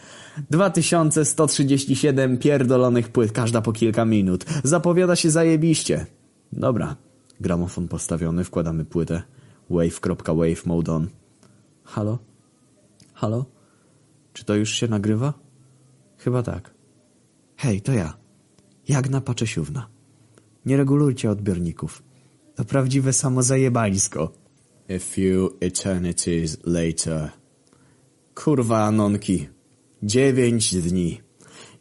2137 0.51 2.39
pierdolonych 2.39 3.09
płyt, 3.09 3.33
każda 3.33 3.63
po 3.63 3.73
kilka 3.73 4.05
minut. 4.05 4.45
Zapowiada 4.65 5.17
się 5.17 5.31
zajebiście. 5.31 6.07
Dobra, 6.53 6.97
gramofon 7.41 7.89
postawiony, 7.89 8.45
wkładamy 8.45 8.85
płytę. 8.85 9.23
Wave.wave 9.71 10.67
mode 10.67 10.93
on. 10.93 11.22
Halo? 11.93 12.19
Halo? 13.15 13.47
Czy 14.33 14.45
to 14.45 14.55
już 14.55 14.71
się 14.71 14.89
nagrywa? 14.89 15.35
Chyba 16.19 16.43
tak. 16.43 16.75
Hej, 17.57 17.81
to 17.81 17.93
ja. 17.93 18.17
Jagna 18.89 19.21
Paczesiówna. 19.21 19.89
Nie 20.67 20.77
regulujcie 20.77 21.31
odbiorników. 21.31 22.03
To 22.55 22.65
prawdziwe 22.65 23.13
samozajebańsko. 23.13 24.33
A 24.91 24.99
few 24.99 25.51
eternities 25.61 26.59
later. 26.65 27.31
Kurwa, 28.35 28.85
Anonki. 28.85 29.49
Dziewięć 30.03 30.75
dni. 30.75 31.21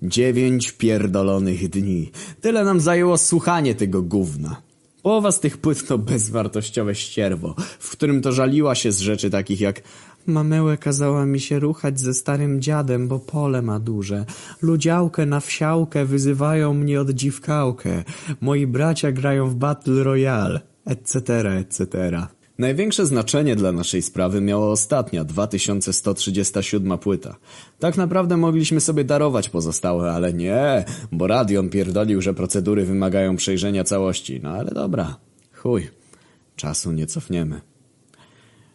Dziewięć 0.02 0.72
pierdolonych 0.72 1.70
dni. 1.70 2.12
Tyle 2.42 2.64
nam 2.64 2.80
zajęło 2.80 3.18
słuchanie 3.18 3.76
tego 3.76 4.02
gówna. 4.02 4.62
Połowa 5.04 5.32
z 5.32 5.40
tych 5.40 5.58
płyt 5.58 5.88
to 5.88 5.98
bezwartościowe 5.98 6.96
ścierwo, 6.96 7.56
w 7.80 7.92
którym 7.92 8.22
to 8.22 8.32
żaliła 8.32 8.76
się 8.76 8.92
z 8.92 9.00
rzeczy 9.00 9.30
takich 9.30 9.62
jak 9.62 9.82
Mamełę 10.28 10.78
kazała 10.78 11.26
mi 11.26 11.40
się 11.40 11.60
ruchać 11.60 12.00
ze 12.00 12.14
starym 12.14 12.62
dziadem, 12.62 13.08
bo 13.08 13.20
pole 13.20 13.62
ma 13.62 13.80
duże. 13.80 14.26
Ludziałkę 14.62 15.26
na 15.26 15.40
wsiałkę 15.40 16.06
wyzywają 16.06 16.74
mnie 16.74 17.02
od 17.02 17.10
dziwkałkę. 17.10 18.04
Moi 18.42 18.68
bracia 18.68 19.12
grają 19.12 19.48
w 19.48 19.56
Battle 19.56 20.04
Royale, 20.04 20.60
etc., 20.86 21.50
etc. 21.60 22.28
Największe 22.62 23.06
znaczenie 23.06 23.56
dla 23.56 23.72
naszej 23.72 24.02
sprawy 24.02 24.42
miała 24.42 24.68
ostatnia, 24.68 25.24
2137 25.24 26.98
płyta. 26.98 27.36
Tak 27.80 27.98
naprawdę 27.98 28.38
mogliśmy 28.38 28.82
sobie 28.82 29.04
darować 29.04 29.50
pozostałe, 29.50 30.12
ale 30.12 30.34
nie, 30.34 30.86
bo 31.12 31.28
Radion 31.28 31.70
pierdolił, 31.70 32.22
że 32.22 32.34
procedury 32.34 32.86
wymagają 32.86 33.36
przejrzenia 33.36 33.84
całości. 33.84 34.40
No 34.44 34.50
ale 34.50 34.72
dobra, 34.72 35.16
chuj, 35.54 35.90
czasu 36.56 36.92
nie 36.92 37.08
cofniemy. 37.08 37.62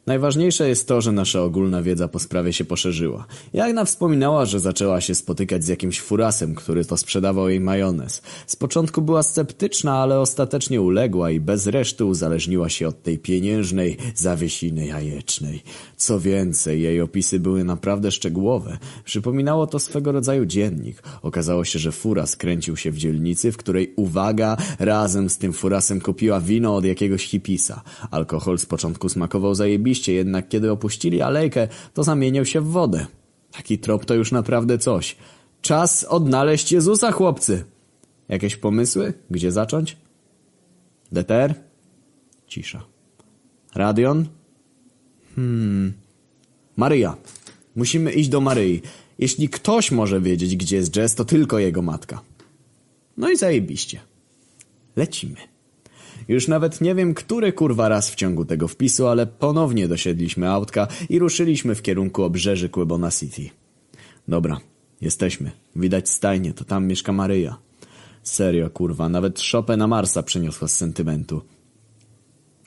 Najważniejsze 0.06 0.68
jest 0.68 0.88
to, 0.88 1.00
że 1.00 1.12
nasza 1.12 1.42
ogólna 1.42 1.82
wiedza 1.82 2.08
po 2.08 2.18
sprawie 2.18 2.52
się 2.52 2.64
poszerzyła. 2.64 3.26
Jagna 3.52 3.84
wspominała, 3.84 4.44
że 4.44 4.60
zaczęła 4.60 5.00
się 5.00 5.14
spotykać 5.14 5.64
z 5.64 5.68
jakimś 5.68 6.00
furasem, 6.00 6.54
który 6.54 6.84
to 6.84 6.96
sprzedawał 6.96 7.48
jej 7.48 7.60
majonez. 7.60 8.22
Z 8.46 8.56
początku 8.56 9.02
była 9.02 9.22
sceptyczna, 9.22 9.98
ale 9.98 10.20
ostatecznie 10.20 10.80
uległa 10.80 11.30
i 11.30 11.40
bez 11.40 11.66
reszty 11.66 12.04
uzależniła 12.04 12.68
się 12.68 12.88
od 12.88 13.02
tej 13.02 13.18
pieniężnej 13.18 13.96
zawiesiny 14.14 14.86
jajecznej. 14.86 15.62
Co 15.96 16.20
więcej, 16.20 16.82
jej 16.82 17.00
opisy 17.00 17.40
były 17.40 17.64
naprawdę 17.64 18.10
szczegółowe. 18.10 18.78
Przypominało 19.04 19.66
to 19.66 19.78
swego 19.78 20.12
rodzaju 20.12 20.46
dziennik. 20.46 21.02
Okazało 21.22 21.64
się, 21.64 21.78
że 21.78 21.92
furas 21.92 22.36
kręcił 22.36 22.76
się 22.76 22.90
w 22.90 22.98
dzielnicy, 22.98 23.52
w 23.52 23.56
której, 23.56 23.92
uwaga, 23.96 24.56
razem 24.78 25.30
z 25.30 25.38
tym 25.38 25.52
furasem 25.52 26.00
kupiła 26.00 26.40
wino 26.40 26.76
od 26.76 26.84
jakiegoś 26.84 27.26
hipisa. 27.26 27.82
Alkohol 28.10 28.58
z 28.58 28.66
początku 28.66 29.08
smakował 29.08 29.54
zajebiście, 29.54 29.95
jednak 30.12 30.48
kiedy 30.48 30.72
opuścili 30.72 31.22
alejkę, 31.22 31.68
to 31.94 32.02
zamieniał 32.02 32.44
się 32.44 32.60
w 32.60 32.66
wodę. 32.66 33.06
Taki 33.52 33.78
trop 33.78 34.04
to 34.04 34.14
już 34.14 34.32
naprawdę 34.32 34.78
coś. 34.78 35.16
Czas 35.62 36.04
odnaleźć 36.04 36.72
Jezusa, 36.72 37.12
chłopcy! 37.12 37.64
Jakieś 38.28 38.56
pomysły? 38.56 39.12
Gdzie 39.30 39.52
zacząć? 39.52 39.96
Deter? 41.12 41.54
Cisza. 42.46 42.82
Radion? 43.74 44.26
Hmm. 45.36 45.92
Maryja. 46.76 47.16
Musimy 47.76 48.12
iść 48.12 48.28
do 48.28 48.40
Maryi. 48.40 48.82
Jeśli 49.18 49.48
ktoś 49.48 49.90
może 49.90 50.20
wiedzieć, 50.20 50.56
gdzie 50.56 50.76
jest 50.76 50.96
Jess, 50.96 51.14
to 51.14 51.24
tylko 51.24 51.58
jego 51.58 51.82
matka. 51.82 52.20
No 53.16 53.30
i 53.30 53.36
zajebiście. 53.36 54.00
Lecimy. 54.96 55.55
Już 56.28 56.48
nawet 56.48 56.80
nie 56.80 56.94
wiem, 56.94 57.14
który 57.14 57.52
kurwa 57.52 57.88
raz 57.88 58.10
w 58.10 58.14
ciągu 58.14 58.44
tego 58.44 58.68
wpisu, 58.68 59.06
ale 59.06 59.26
ponownie 59.26 59.88
dosiedliśmy 59.88 60.50
autka 60.50 60.88
i 61.08 61.18
ruszyliśmy 61.18 61.74
w 61.74 61.82
kierunku 61.82 62.22
obrzeży 62.22 62.68
Quebona 62.68 63.10
City. 63.10 63.50
Dobra, 64.28 64.60
jesteśmy. 65.00 65.50
Widać 65.76 66.08
stajnie, 66.08 66.52
to 66.52 66.64
tam 66.64 66.86
mieszka 66.86 67.12
Maryja. 67.12 67.56
Serio, 68.22 68.70
kurwa, 68.70 69.08
nawet 69.08 69.40
szopę 69.40 69.76
na 69.76 69.86
Marsa 69.86 70.22
przeniosła 70.22 70.68
z 70.68 70.76
sentymentu. 70.76 71.42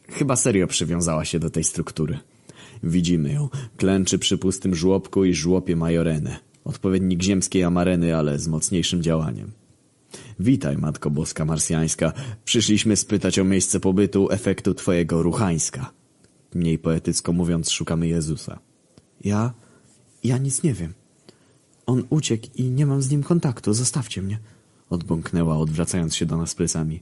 Chyba 0.10 0.36
serio 0.36 0.68
przywiązała 0.68 1.26
się 1.26 1.40
do 1.40 1.50
tej 1.50 1.64
struktury. 1.64 2.18
Widzimy 2.84 3.34
ją. 3.34 3.50
Klęczy 3.78 4.20
przy 4.20 4.38
pustym 4.38 4.76
żłobku 4.76 5.26
i 5.26 5.34
żłopie 5.34 5.76
majorenę. 5.76 6.40
Odpowiednik 6.66 7.24
ziemskiej 7.24 7.64
amareny, 7.64 8.16
ale 8.16 8.40
z 8.40 8.48
mocniejszym 8.48 9.04
działaniem. 9.04 9.52
Witaj, 10.40 10.78
Matko 10.78 11.10
Boska 11.10 11.46
Marsjańska. 11.46 12.14
Przyszliśmy 12.46 12.96
spytać 12.96 13.40
o 13.40 13.44
miejsce 13.44 13.80
pobytu 13.80 14.32
efektu 14.32 14.74
twojego 14.74 15.24
ruchańska. 15.24 15.92
Mniej 16.54 16.80
poetycko 16.80 17.34
mówiąc, 17.34 17.72
szukamy 17.72 18.08
Jezusa. 18.08 18.60
Ja... 19.24 19.54
ja 20.24 20.38
nic 20.38 20.64
nie 20.64 20.74
wiem. 20.74 20.94
On 21.86 22.04
uciekł 22.10 22.48
i 22.56 22.64
nie 22.64 22.86
mam 22.86 23.02
z 23.02 23.12
nim 23.12 23.24
kontaktu. 23.24 23.74
Zostawcie 23.74 24.22
mnie. 24.22 24.40
Odbąknęła, 24.90 25.58
odwracając 25.58 26.16
się 26.16 26.26
do 26.26 26.38
nas 26.38 26.56
plecami. 26.56 27.02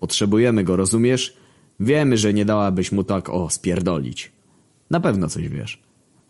Potrzebujemy 0.00 0.64
go, 0.64 0.76
rozumiesz? 0.76 1.36
Wiemy, 1.80 2.18
że 2.18 2.34
nie 2.34 2.44
dałabyś 2.44 2.92
mu 2.92 3.04
tak 3.04 3.28
o 3.28 3.50
spierdolić. 3.50 4.32
Na 4.90 5.00
pewno 5.00 5.28
coś 5.28 5.48
wiesz. 5.48 5.82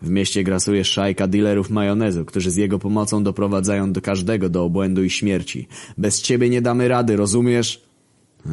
W 0.02 0.10
mieście 0.10 0.44
grasuje 0.44 0.84
szajka 0.84 1.26
dealerów 1.26 1.70
majonezu, 1.70 2.24
którzy 2.24 2.50
z 2.50 2.56
jego 2.56 2.78
pomocą 2.78 3.24
doprowadzają 3.24 3.92
do 3.92 4.00
każdego 4.00 4.48
do 4.48 4.64
obłędu 4.64 5.04
i 5.04 5.10
śmierci. 5.10 5.68
Bez 5.98 6.22
ciebie 6.22 6.50
nie 6.50 6.62
damy 6.62 6.88
rady, 6.88 7.16
rozumiesz? 7.16 7.82
Ech, 8.46 8.52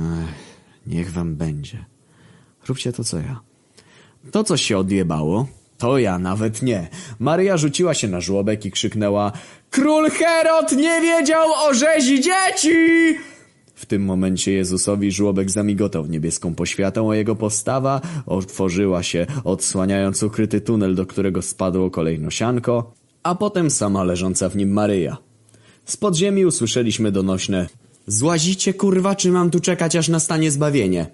niech 0.87 1.11
wam 1.11 1.35
będzie. 1.35 1.85
Róbcie 2.67 2.93
to, 2.93 3.03
co 3.03 3.17
ja. 3.17 3.39
To, 4.31 4.43
co 4.43 4.57
się 4.57 4.77
odjebało, 4.77 5.47
to 5.77 5.97
ja 5.97 6.19
nawet 6.19 6.61
nie. 6.61 6.87
Maryja 7.19 7.57
rzuciła 7.57 7.93
się 7.93 8.07
na 8.07 8.21
żłobek 8.21 8.65
i 8.65 8.71
krzyknęła 8.71 9.31
Król 9.69 10.09
Herod 10.09 10.71
nie 10.71 11.01
wiedział 11.01 11.47
o 11.53 11.73
rzezi 11.73 12.21
dzieci! 12.21 13.17
W 13.79 13.85
tym 13.85 14.05
momencie 14.05 14.51
Jezusowi 14.51 15.11
żłobek 15.11 15.51
zamigotał 15.51 16.05
niebieską 16.05 16.55
poświatą, 16.55 17.11
a 17.11 17.15
jego 17.15 17.35
postawa 17.35 18.01
otworzyła 18.25 19.03
się, 19.03 19.25
odsłaniając 19.43 20.23
ukryty 20.23 20.61
tunel, 20.61 20.95
do 20.95 21.05
którego 21.05 21.41
spadło 21.41 21.91
kolejno 21.91 22.29
sianko, 22.29 22.93
a 23.23 23.35
potem 23.35 23.71
sama 23.71 24.03
leżąca 24.03 24.49
w 24.49 24.55
nim 24.55 24.69
Maryja. 24.69 25.17
Z 25.85 25.97
podziemi 25.97 26.45
usłyszeliśmy 26.45 27.11
donośne 27.11 27.67
Złazicie 28.07 28.73
kurwa, 28.73 29.15
czy 29.15 29.31
mam 29.31 29.49
tu 29.49 29.59
czekać, 29.59 29.95
aż 29.95 30.07
nastanie 30.07 30.51
zbawienie? 30.51 31.07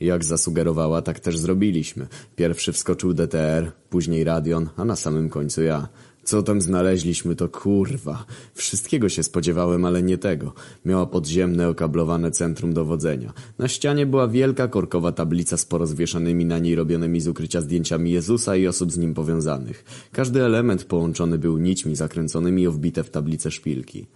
Jak 0.00 0.24
zasugerowała, 0.24 1.02
tak 1.02 1.20
też 1.20 1.38
zrobiliśmy. 1.38 2.06
Pierwszy 2.36 2.72
wskoczył 2.72 3.14
DTR, 3.14 3.72
później 3.90 4.24
Radion, 4.24 4.68
a 4.76 4.84
na 4.84 4.96
samym 4.96 5.28
końcu 5.28 5.62
ja. 5.62 5.88
Co 6.28 6.42
tam 6.42 6.60
znaleźliśmy, 6.60 7.36
to 7.36 7.48
kurwa. 7.48 8.24
Wszystkiego 8.54 9.08
się 9.08 9.22
spodziewałem, 9.22 9.84
ale 9.84 10.02
nie 10.02 10.18
tego. 10.18 10.52
Miała 10.84 11.06
podziemne, 11.06 11.68
okablowane 11.68 12.30
centrum 12.30 12.72
dowodzenia. 12.72 13.32
Na 13.58 13.68
ścianie 13.68 14.06
była 14.06 14.28
wielka, 14.28 14.68
korkowa 14.68 15.12
tablica 15.12 15.56
z 15.56 15.64
porozwieszanymi 15.64 16.44
na 16.44 16.58
niej 16.58 16.74
robionymi 16.74 17.20
z 17.20 17.28
ukrycia 17.28 17.60
zdjęciami 17.60 18.10
Jezusa 18.10 18.56
i 18.56 18.66
osób 18.66 18.92
z 18.92 18.98
nim 18.98 19.14
powiązanych. 19.14 19.84
Każdy 20.12 20.44
element 20.44 20.84
połączony 20.84 21.38
był 21.38 21.58
nićmi 21.58 21.96
zakręconymi 21.96 22.62
i 22.62 22.68
wbite 22.68 23.04
w 23.04 23.10
tablicę 23.10 23.50
szpilki. 23.50 24.06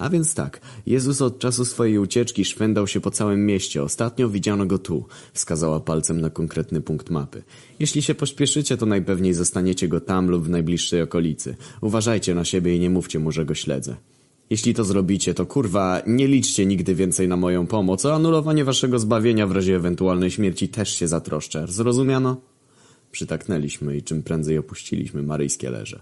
A 0.00 0.08
więc 0.08 0.34
tak, 0.34 0.60
Jezus 0.86 1.22
od 1.22 1.38
czasu 1.38 1.64
swojej 1.64 1.98
ucieczki 1.98 2.44
szwendał 2.44 2.86
się 2.86 3.00
po 3.00 3.10
całym 3.10 3.46
mieście. 3.46 3.82
Ostatnio 3.82 4.28
widziano 4.28 4.66
go 4.66 4.78
tu, 4.78 5.04
wskazała 5.32 5.80
palcem 5.80 6.20
na 6.20 6.30
konkretny 6.30 6.80
punkt 6.80 7.10
mapy. 7.10 7.42
Jeśli 7.78 8.02
się 8.02 8.14
pośpieszycie, 8.14 8.76
to 8.76 8.86
najpewniej 8.86 9.34
zostaniecie 9.34 9.88
go 9.88 10.00
tam 10.00 10.30
lub 10.30 10.44
w 10.44 10.48
najbliższej 10.48 11.02
okolicy. 11.02 11.56
Uważajcie 11.80 12.34
na 12.34 12.44
siebie 12.44 12.76
i 12.76 12.80
nie 12.80 12.90
mówcie 12.90 13.18
mu, 13.18 13.32
że 13.32 13.44
go 13.44 13.54
śledzę. 13.54 13.96
Jeśli 14.50 14.74
to 14.74 14.84
zrobicie, 14.84 15.34
to 15.34 15.46
kurwa, 15.46 16.02
nie 16.06 16.26
liczcie 16.26 16.66
nigdy 16.66 16.94
więcej 16.94 17.28
na 17.28 17.36
moją 17.36 17.66
pomoc, 17.66 18.06
a 18.06 18.14
anulowanie 18.14 18.64
waszego 18.64 18.98
zbawienia 18.98 19.46
w 19.46 19.52
razie 19.52 19.76
ewentualnej 19.76 20.30
śmierci 20.30 20.68
też 20.68 20.94
się 20.94 21.08
zatroszczę. 21.08 21.66
Zrozumiano? 21.68 22.40
Przytaknęliśmy 23.12 23.96
i 23.96 24.02
czym 24.02 24.22
prędzej 24.22 24.58
opuściliśmy 24.58 25.22
maryjskie 25.22 25.70
leże. 25.70 26.00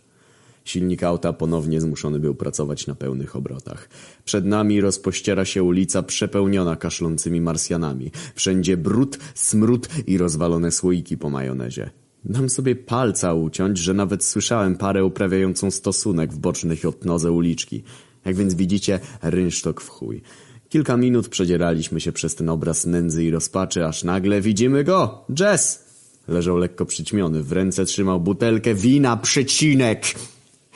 Silnik 0.68 1.02
auta 1.02 1.32
ponownie 1.32 1.80
zmuszony 1.80 2.20
był 2.20 2.34
pracować 2.34 2.86
na 2.86 2.94
pełnych 2.94 3.36
obrotach. 3.36 3.88
Przed 4.24 4.44
nami 4.44 4.80
rozpościera 4.80 5.44
się 5.44 5.62
ulica 5.62 6.02
przepełniona 6.02 6.76
kaszlącymi 6.76 7.40
Marsjanami. 7.40 8.10
Wszędzie 8.34 8.76
brud, 8.76 9.18
smród 9.34 9.88
i 10.06 10.18
rozwalone 10.18 10.70
słoiki 10.70 11.18
po 11.18 11.30
majonezie. 11.30 11.90
Dam 12.24 12.48
sobie 12.48 12.76
palca 12.76 13.34
uciąć, 13.34 13.78
że 13.78 13.94
nawet 13.94 14.24
słyszałem 14.24 14.76
parę 14.76 15.04
uprawiającą 15.04 15.70
stosunek 15.70 16.32
w 16.32 16.38
bocznych 16.38 16.84
odnodze 16.84 17.32
uliczki. 17.32 17.82
Jak 18.24 18.36
więc 18.36 18.54
widzicie, 18.54 19.00
rynsztok 19.22 19.80
w 19.80 19.88
chuj. 19.88 20.22
Kilka 20.68 20.96
minut 20.96 21.28
przedzieraliśmy 21.28 22.00
się 22.00 22.12
przez 22.12 22.34
ten 22.34 22.48
obraz 22.48 22.86
nędzy 22.86 23.24
i 23.24 23.30
rozpaczy, 23.30 23.86
aż 23.86 24.04
nagle 24.04 24.40
widzimy 24.40 24.84
go! 24.84 25.24
Jess! 25.40 25.84
Leżał 26.28 26.56
lekko 26.56 26.86
przyćmiony, 26.86 27.42
w 27.42 27.52
ręce 27.52 27.84
trzymał 27.84 28.20
butelkę 28.20 28.74
wina, 28.74 29.16
przecinek! 29.16 30.04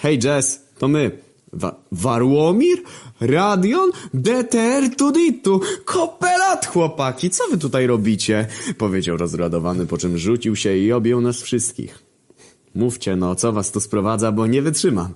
Hej 0.02 0.18
Jess, 0.24 0.62
to 0.78 0.88
my! 0.88 1.10
Wa 1.52 1.76
Warłomir? 1.92 2.82
Radion? 3.20 3.90
DTR 4.14 4.96
Tuditu! 4.96 5.60
Kopelat, 5.84 6.66
chłopaki! 6.66 7.30
Co 7.30 7.44
wy 7.50 7.58
tutaj 7.58 7.86
robicie? 7.86 8.46
Powiedział 8.78 9.16
rozradowany, 9.16 9.86
po 9.86 9.98
czym 9.98 10.18
rzucił 10.18 10.56
się 10.56 10.76
i 10.76 10.92
objął 10.92 11.20
nas 11.20 11.42
wszystkich. 11.42 11.98
Mówcie 12.74 13.16
no, 13.16 13.34
co 13.34 13.52
was 13.52 13.72
tu 13.72 13.80
sprowadza, 13.80 14.32
bo 14.32 14.46
nie 14.46 14.62
wytrzymam. 14.62 15.14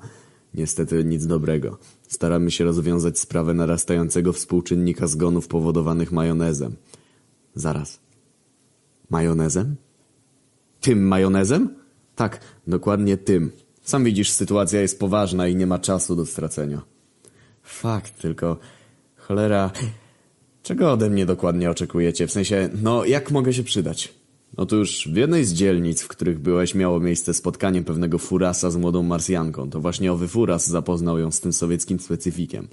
Niestety 0.54 1.04
nic 1.04 1.26
dobrego. 1.26 1.78
Staramy 2.08 2.50
się 2.50 2.64
rozwiązać 2.64 3.18
sprawę 3.18 3.54
narastającego 3.54 4.32
współczynnika 4.32 5.06
zgonów 5.06 5.48
powodowanych 5.48 6.12
majonezem. 6.12 6.76
Zaraz. 7.54 8.00
Majonezem? 9.10 9.76
Tym 10.80 11.08
majonezem? 11.08 11.74
Tak, 12.16 12.40
dokładnie 12.66 13.16
tym. 13.16 13.65
Sam 13.86 14.04
widzisz, 14.04 14.30
sytuacja 14.30 14.80
jest 14.80 14.98
poważna 14.98 15.48
i 15.48 15.56
nie 15.56 15.66
ma 15.66 15.78
czasu 15.78 16.16
do 16.16 16.26
stracenia. 16.26 16.82
Fakt, 17.62 18.18
tylko 18.20 18.56
cholera. 19.16 19.70
Czego 20.62 20.92
ode 20.92 21.10
mnie 21.10 21.26
dokładnie 21.26 21.70
oczekujecie? 21.70 22.26
W 22.26 22.32
sensie, 22.32 22.68
no 22.82 23.04
jak 23.04 23.30
mogę 23.30 23.52
się 23.52 23.62
przydać? 23.62 24.14
Otóż 24.56 25.08
w 25.12 25.16
jednej 25.16 25.44
z 25.44 25.52
dzielnic, 25.52 26.02
w 26.02 26.08
których 26.08 26.38
byłeś, 26.38 26.74
miało 26.74 27.00
miejsce 27.00 27.34
spotkanie 27.34 27.82
pewnego 27.82 28.18
furasa 28.18 28.70
z 28.70 28.76
młodą 28.76 29.02
Marsjanką. 29.02 29.70
To 29.70 29.80
właśnie 29.80 30.12
owy 30.12 30.28
furas 30.28 30.66
zapoznał 30.66 31.18
ją 31.18 31.30
z 31.30 31.40
tym 31.40 31.52
sowieckim 31.52 32.00
specyfikiem. 32.00 32.68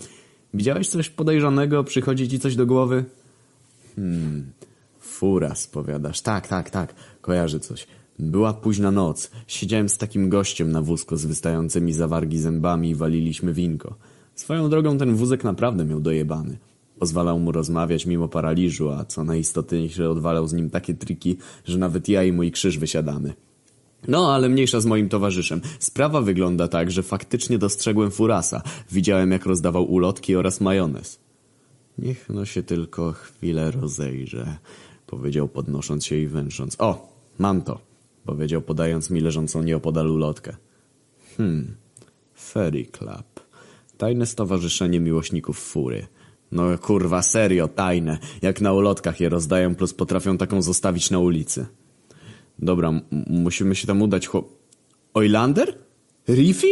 Widziałeś 0.54 0.88
coś 0.88 1.10
podejrzanego? 1.10 1.84
Przychodzi 1.84 2.30
ci 2.30 2.40
coś 2.40 2.56
do 2.56 2.66
głowy? 2.66 3.06
Hmm, 3.96 4.52
furas, 5.00 5.68
powiadasz. 5.68 6.22
Tak, 6.22 6.48
tak, 6.48 6.70
tak, 6.70 6.94
kojarzy 7.22 7.60
coś. 7.60 7.88
Była 8.20 8.54
późna 8.54 8.92
noc. 8.92 9.32
Siedziałem 9.48 9.90
z 9.90 9.98
takim 9.98 10.30
gościem 10.30 10.72
na 10.72 10.82
wózku 10.82 11.16
z 11.16 11.26
wystającymi 11.26 11.94
za 11.94 12.08
wargi 12.08 12.40
zębami 12.40 12.90
i 12.90 12.96
waliliśmy 12.96 13.54
winko. 13.54 13.96
Swoją 14.36 14.70
drogą 14.70 14.98
ten 14.98 15.16
wózek 15.16 15.44
naprawdę 15.44 15.86
miał 15.86 16.00
dojebany. 16.00 16.58
Pozwalał 17.00 17.40
mu 17.40 17.52
rozmawiać 17.52 18.06
mimo 18.06 18.28
paraliżu, 18.28 18.90
a 18.90 19.06
co 19.06 19.24
najistotniejsze 19.24 20.10
odwalał 20.10 20.48
z 20.48 20.54
nim 20.54 20.70
takie 20.70 20.94
triki, 20.94 21.38
że 21.66 21.78
nawet 21.78 22.10
ja 22.10 22.24
i 22.24 22.32
mój 22.32 22.52
krzyż 22.52 22.78
wysiadamy. 22.78 23.34
No, 24.08 24.34
ale 24.34 24.50
mniejsza 24.50 24.80
z 24.80 24.86
moim 24.86 25.10
towarzyszem. 25.10 25.62
Sprawa 25.80 26.22
wygląda 26.22 26.68
tak, 26.68 26.92
że 26.92 27.04
faktycznie 27.04 27.58
dostrzegłem 27.58 28.12
furasa. 28.12 28.62
Widziałem, 28.92 29.32
jak 29.32 29.46
rozdawał 29.46 29.92
ulotki 29.92 30.36
oraz 30.36 30.62
majonez. 30.62 31.20
Niech 31.98 32.30
no 32.30 32.46
się 32.46 32.64
tylko 32.64 33.12
chwilę 33.12 33.72
rozejrzę, 33.72 34.58
powiedział 35.08 35.48
podnosząc 35.48 36.06
się 36.06 36.16
i 36.16 36.28
węsząc. 36.28 36.76
O, 36.80 37.18
mam 37.40 37.62
to, 37.62 37.93
powiedział 38.26 38.62
podając 38.62 39.10
mi 39.10 39.22
leżącą 39.22 39.64
nieopodal 39.64 40.08
ulotkę. 40.08 40.56
Hmm, 41.38 41.76
Ferry 42.40 42.86
Club. 42.86 43.44
Tajne 43.98 44.26
stowarzyszenie 44.26 45.00
miłośników 45.00 45.60
fury. 45.60 46.08
No 46.52 46.78
kurwa, 46.78 47.22
serio, 47.22 47.68
tajne. 47.68 48.18
Jak 48.42 48.62
na 48.62 48.74
ulotkach 48.74 49.20
je 49.20 49.30
rozdają, 49.30 49.76
plus 49.76 49.94
potrafią 49.94 50.38
taką 50.38 50.62
zostawić 50.62 51.12
na 51.12 51.20
ulicy. 51.20 51.66
Dobra, 52.60 53.02
musimy 53.28 53.76
się 53.76 53.88
tam 53.88 54.02
udać, 54.02 54.28
chłop... 54.28 54.50
Oilander? 55.14 55.78
Riffy? 56.30 56.68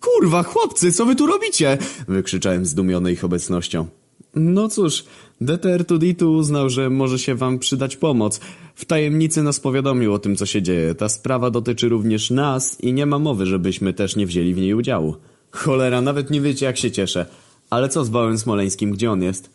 Kurwa, 0.00 0.42
chłopcy, 0.42 0.92
co 0.92 1.06
wy 1.06 1.16
tu 1.16 1.26
robicie? 1.26 1.78
Wykrzyczałem 2.08 2.66
zdumiony 2.66 3.12
ich 3.12 3.24
obecnością. 3.24 3.86
No 4.34 4.68
cóż, 4.68 5.04
DTR 5.44 5.84
Tuditu 5.84 6.32
uznał, 6.32 6.70
że 6.70 6.90
może 6.90 7.18
się 7.18 7.34
wam 7.34 7.58
przydać 7.58 7.96
pomoc. 7.96 8.40
W 8.74 8.84
tajemnicy 8.84 9.42
nas 9.42 9.60
powiadomił 9.60 10.14
o 10.14 10.18
tym, 10.18 10.36
co 10.36 10.46
się 10.46 10.62
dzieje. 10.62 10.94
Ta 10.94 11.08
sprawa 11.08 11.50
dotyczy 11.50 11.88
również 11.88 12.30
nas 12.30 12.80
i 12.80 12.92
nie 12.92 13.06
ma 13.06 13.18
mowy, 13.18 13.46
żebyśmy 13.46 13.92
też 13.92 14.16
nie 14.16 14.26
wzięli 14.26 14.54
w 14.54 14.58
niej 14.58 14.74
udziału. 14.74 15.16
Cholera, 15.50 16.00
nawet 16.00 16.30
nie 16.30 16.40
wiecie, 16.40 16.66
jak 16.66 16.78
się 16.78 16.90
cieszę. 16.90 17.26
Ale 17.70 17.88
co 17.88 18.04
z 18.04 18.08
Wałem 18.08 18.38
Smoleńskim, 18.38 18.90
gdzie 18.90 19.10
on 19.10 19.22
jest? 19.22 19.50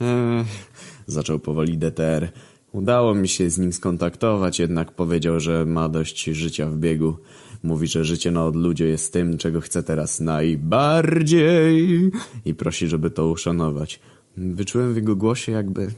Eee, 0.00 0.44
zaczął 1.06 1.38
powoli 1.38 1.78
DTR. 1.78 2.28
Udało 2.72 3.14
mi 3.14 3.28
się 3.28 3.50
z 3.50 3.58
nim 3.58 3.72
skontaktować, 3.72 4.58
jednak 4.58 4.92
powiedział, 4.92 5.40
że 5.40 5.66
ma 5.66 5.88
dość 5.88 6.24
życia 6.24 6.66
w 6.66 6.76
biegu. 6.76 7.16
Mówi, 7.62 7.86
że 7.86 8.04
życie 8.04 8.30
na 8.30 8.46
odludziu 8.46 8.84
jest 8.84 9.12
tym, 9.12 9.38
czego 9.38 9.60
chce 9.60 9.82
teraz 9.82 10.20
najbardziej 10.20 12.10
i 12.44 12.54
prosi, 12.54 12.88
żeby 12.88 13.10
to 13.10 13.28
uszanować. 13.28 14.00
Wyczułem 14.36 14.92
w 14.92 14.96
jego 14.96 15.16
głosie 15.16 15.52
jakby, 15.52 15.92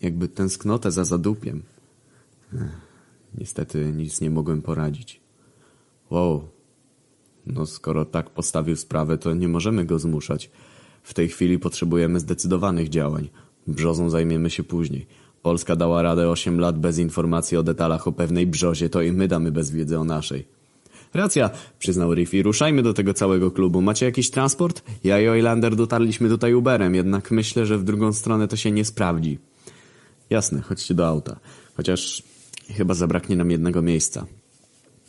jakby 0.00 0.28
tęsknotę 0.28 0.90
za 0.90 1.04
zadupiem. 1.04 1.62
Ech, 2.54 2.80
niestety 3.38 3.92
nic 3.92 4.20
nie 4.20 4.30
mogłem 4.30 4.62
poradzić. 4.62 5.20
Wow, 6.10 6.48
no 7.46 7.66
skoro 7.66 8.04
tak 8.04 8.30
postawił 8.30 8.76
sprawę, 8.76 9.18
to 9.18 9.34
nie 9.34 9.48
możemy 9.48 9.84
go 9.84 9.98
zmuszać. 9.98 10.50
W 11.02 11.14
tej 11.14 11.28
chwili 11.28 11.58
potrzebujemy 11.58 12.20
zdecydowanych 12.20 12.88
działań. 12.88 13.28
Brzozą 13.66 14.10
zajmiemy 14.10 14.50
się 14.50 14.62
później. 14.62 15.06
Polska 15.42 15.76
dała 15.76 16.02
radę 16.02 16.30
8 16.30 16.60
lat 16.60 16.78
bez 16.78 16.98
informacji 16.98 17.56
o 17.56 17.62
detalach 17.62 18.08
o 18.08 18.12
pewnej 18.12 18.46
brzozie, 18.46 18.88
to 18.88 19.02
i 19.02 19.12
my 19.12 19.28
damy 19.28 19.52
bez 19.52 19.70
wiedzy 19.70 19.98
o 19.98 20.04
naszej. 20.04 20.55
Racja, 21.14 21.50
przyznał 21.78 22.14
Riffy. 22.14 22.42
Ruszajmy 22.42 22.82
do 22.82 22.94
tego 22.94 23.14
całego 23.14 23.50
klubu. 23.50 23.82
Macie 23.82 24.06
jakiś 24.06 24.30
transport? 24.30 24.82
Ja 25.04 25.20
i 25.20 25.28
Oilander 25.28 25.76
dotarliśmy 25.76 26.28
tutaj 26.28 26.54
Uberem, 26.54 26.94
jednak 26.94 27.30
myślę, 27.30 27.66
że 27.66 27.78
w 27.78 27.84
drugą 27.84 28.12
stronę 28.12 28.48
to 28.48 28.56
się 28.56 28.70
nie 28.70 28.84
sprawdzi. 28.84 29.38
Jasne, 30.30 30.60
chodźcie 30.60 30.94
do 30.94 31.06
auta. 31.06 31.36
Chociaż 31.76 32.22
chyba 32.70 32.94
zabraknie 32.94 33.36
nam 33.36 33.50
jednego 33.50 33.82
miejsca. 33.82 34.26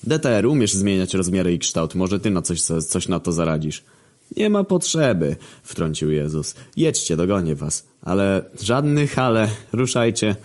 DTR, 0.03 0.45
umiesz 0.45 0.73
zmieniać 0.73 1.13
rozmiary 1.13 1.53
i 1.53 1.59
kształt. 1.59 1.95
Może 1.95 2.19
ty 2.19 2.29
na 2.29 2.41
coś, 2.41 2.61
coś 2.61 3.07
na 3.07 3.19
to 3.19 3.31
zaradzisz. 3.31 3.83
Nie 4.37 4.49
ma 4.49 4.63
potrzeby, 4.63 5.35
wtrącił 5.63 6.11
Jezus. 6.11 6.55
Jedźcie, 6.77 7.17
dogonię 7.17 7.55
was. 7.55 7.87
Ale 8.01 8.49
żadnych 8.61 9.19
ale, 9.19 9.49
ruszajcie. 9.73 10.35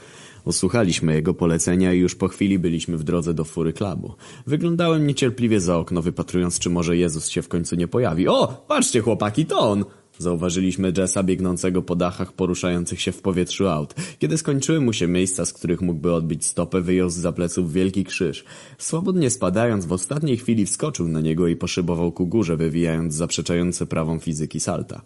Usłuchaliśmy 0.45 1.15
jego 1.15 1.35
polecenia 1.35 1.93
i 1.93 1.99
już 1.99 2.15
po 2.15 2.29
chwili 2.29 2.59
byliśmy 2.59 2.97
w 2.97 3.05
drodze 3.05 3.35
do 3.35 3.45
fury 3.45 3.73
klubu. 3.73 4.15
Wyglądałem 4.47 5.07
niecierpliwie 5.07 5.61
za 5.61 5.79
okno, 5.79 6.03
wypatrując, 6.03 6.59
czy 6.59 6.71
może 6.71 6.97
Jezus 6.97 7.29
się 7.29 7.43
w 7.43 7.49
końcu 7.49 7.77
nie 7.77 7.89
pojawi. 7.89 8.29
O, 8.29 8.65
patrzcie 8.69 9.01
chłopaki, 9.01 9.47
to 9.47 9.59
on! 9.59 9.85
Zauważyliśmy 10.19 10.93
Jessa 10.97 11.23
biegnącego 11.23 11.83
po 11.83 11.97
dachach 11.97 12.33
poruszających 12.33 13.01
się 13.01 13.13
w 13.13 13.23
powietrzu 13.23 13.69
aut. 13.69 13.95
Kiedy 14.19 14.39
skończyły 14.39 14.81
mu 14.81 14.93
się 14.93 15.09
miejsca, 15.09 15.45
z 15.45 15.53
których 15.53 15.81
mógłby 15.81 16.13
odbić 16.13 16.47
stopę, 16.47 16.81
wyjął 16.81 17.11
z 17.11 17.15
za 17.15 17.33
pleców 17.33 17.73
wielki 17.73 18.05
krzyż. 18.05 18.45
Swobodnie 18.79 19.31
spadając, 19.31 19.87
w 19.87 19.93
ostatniej 19.93 20.37
chwili 20.37 20.67
wskoczył 20.67 21.09
na 21.09 21.21
niego 21.21 21.49
i 21.49 21.57
poszybował 21.57 22.13
ku 22.13 22.27
górze, 22.27 22.57
wywijając 22.57 23.15
zaprzeczające 23.15 23.87
prawom 23.87 24.21
fizyki 24.21 24.61
salta. 24.61 25.03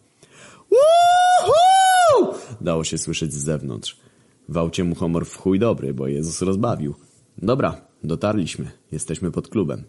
Woohoo! 0.70 2.34
Dało 2.60 2.84
się 2.84 2.98
słyszeć 2.98 3.32
z 3.32 3.44
zewnątrz. 3.44 4.05
W 4.48 4.56
aucie 4.56 4.84
mu 4.84 4.94
humor 4.94 5.26
w 5.26 5.36
chuj 5.36 5.58
dobry, 5.58 5.94
bo 5.94 6.06
Jezus 6.06 6.42
rozbawił. 6.42 6.94
Dobra, 7.38 7.80
dotarliśmy. 8.04 8.70
Jesteśmy 8.92 9.30
pod 9.30 9.48
klubem. 9.48 9.84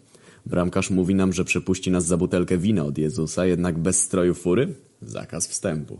Bramkarz 0.46 0.90
mówi 0.90 1.14
nam, 1.14 1.32
że 1.32 1.44
przepuści 1.44 1.90
nas 1.90 2.06
za 2.06 2.16
butelkę 2.16 2.58
wina 2.58 2.84
od 2.84 2.98
Jezusa, 2.98 3.46
jednak 3.46 3.78
bez 3.78 4.00
stroju 4.00 4.34
fury 4.34 4.74
zakaz 5.02 5.48
wstępu. 5.48 5.98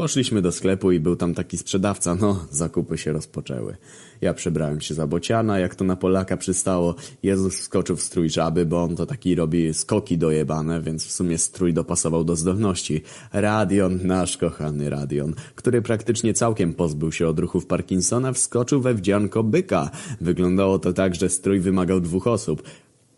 Poszliśmy 0.00 0.42
do 0.42 0.52
sklepu 0.52 0.92
i 0.92 1.00
był 1.00 1.16
tam 1.16 1.34
taki 1.34 1.58
sprzedawca, 1.58 2.14
no, 2.14 2.46
zakupy 2.50 2.98
się 2.98 3.12
rozpoczęły. 3.12 3.76
Ja 4.20 4.34
przebrałem 4.34 4.80
się 4.80 4.94
za 4.94 5.06
bociana, 5.06 5.58
jak 5.58 5.74
to 5.74 5.84
na 5.84 5.96
Polaka 5.96 6.36
przystało. 6.36 6.94
Jezus 7.22 7.54
wskoczył 7.60 7.96
w 7.96 8.02
strój 8.02 8.30
żaby, 8.30 8.66
bo 8.66 8.82
on 8.82 8.96
to 8.96 9.06
taki 9.06 9.34
robi 9.34 9.74
skoki 9.74 10.18
dojebane, 10.18 10.80
więc 10.80 11.06
w 11.06 11.12
sumie 11.12 11.38
strój 11.38 11.74
dopasował 11.74 12.24
do 12.24 12.36
zdolności. 12.36 13.02
Radion, 13.32 14.00
nasz 14.02 14.36
kochany 14.36 14.90
Radion, 14.90 15.34
który 15.54 15.82
praktycznie 15.82 16.34
całkiem 16.34 16.74
pozbył 16.74 17.12
się 17.12 17.28
odruchów 17.28 17.66
Parkinsona, 17.66 18.32
wskoczył 18.32 18.80
we 18.80 18.94
wdzianko 18.94 19.42
byka. 19.42 19.90
Wyglądało 20.20 20.78
to 20.78 20.92
tak, 20.92 21.14
że 21.14 21.28
strój 21.28 21.60
wymagał 21.60 22.00
dwóch 22.00 22.26
osób. 22.26 22.62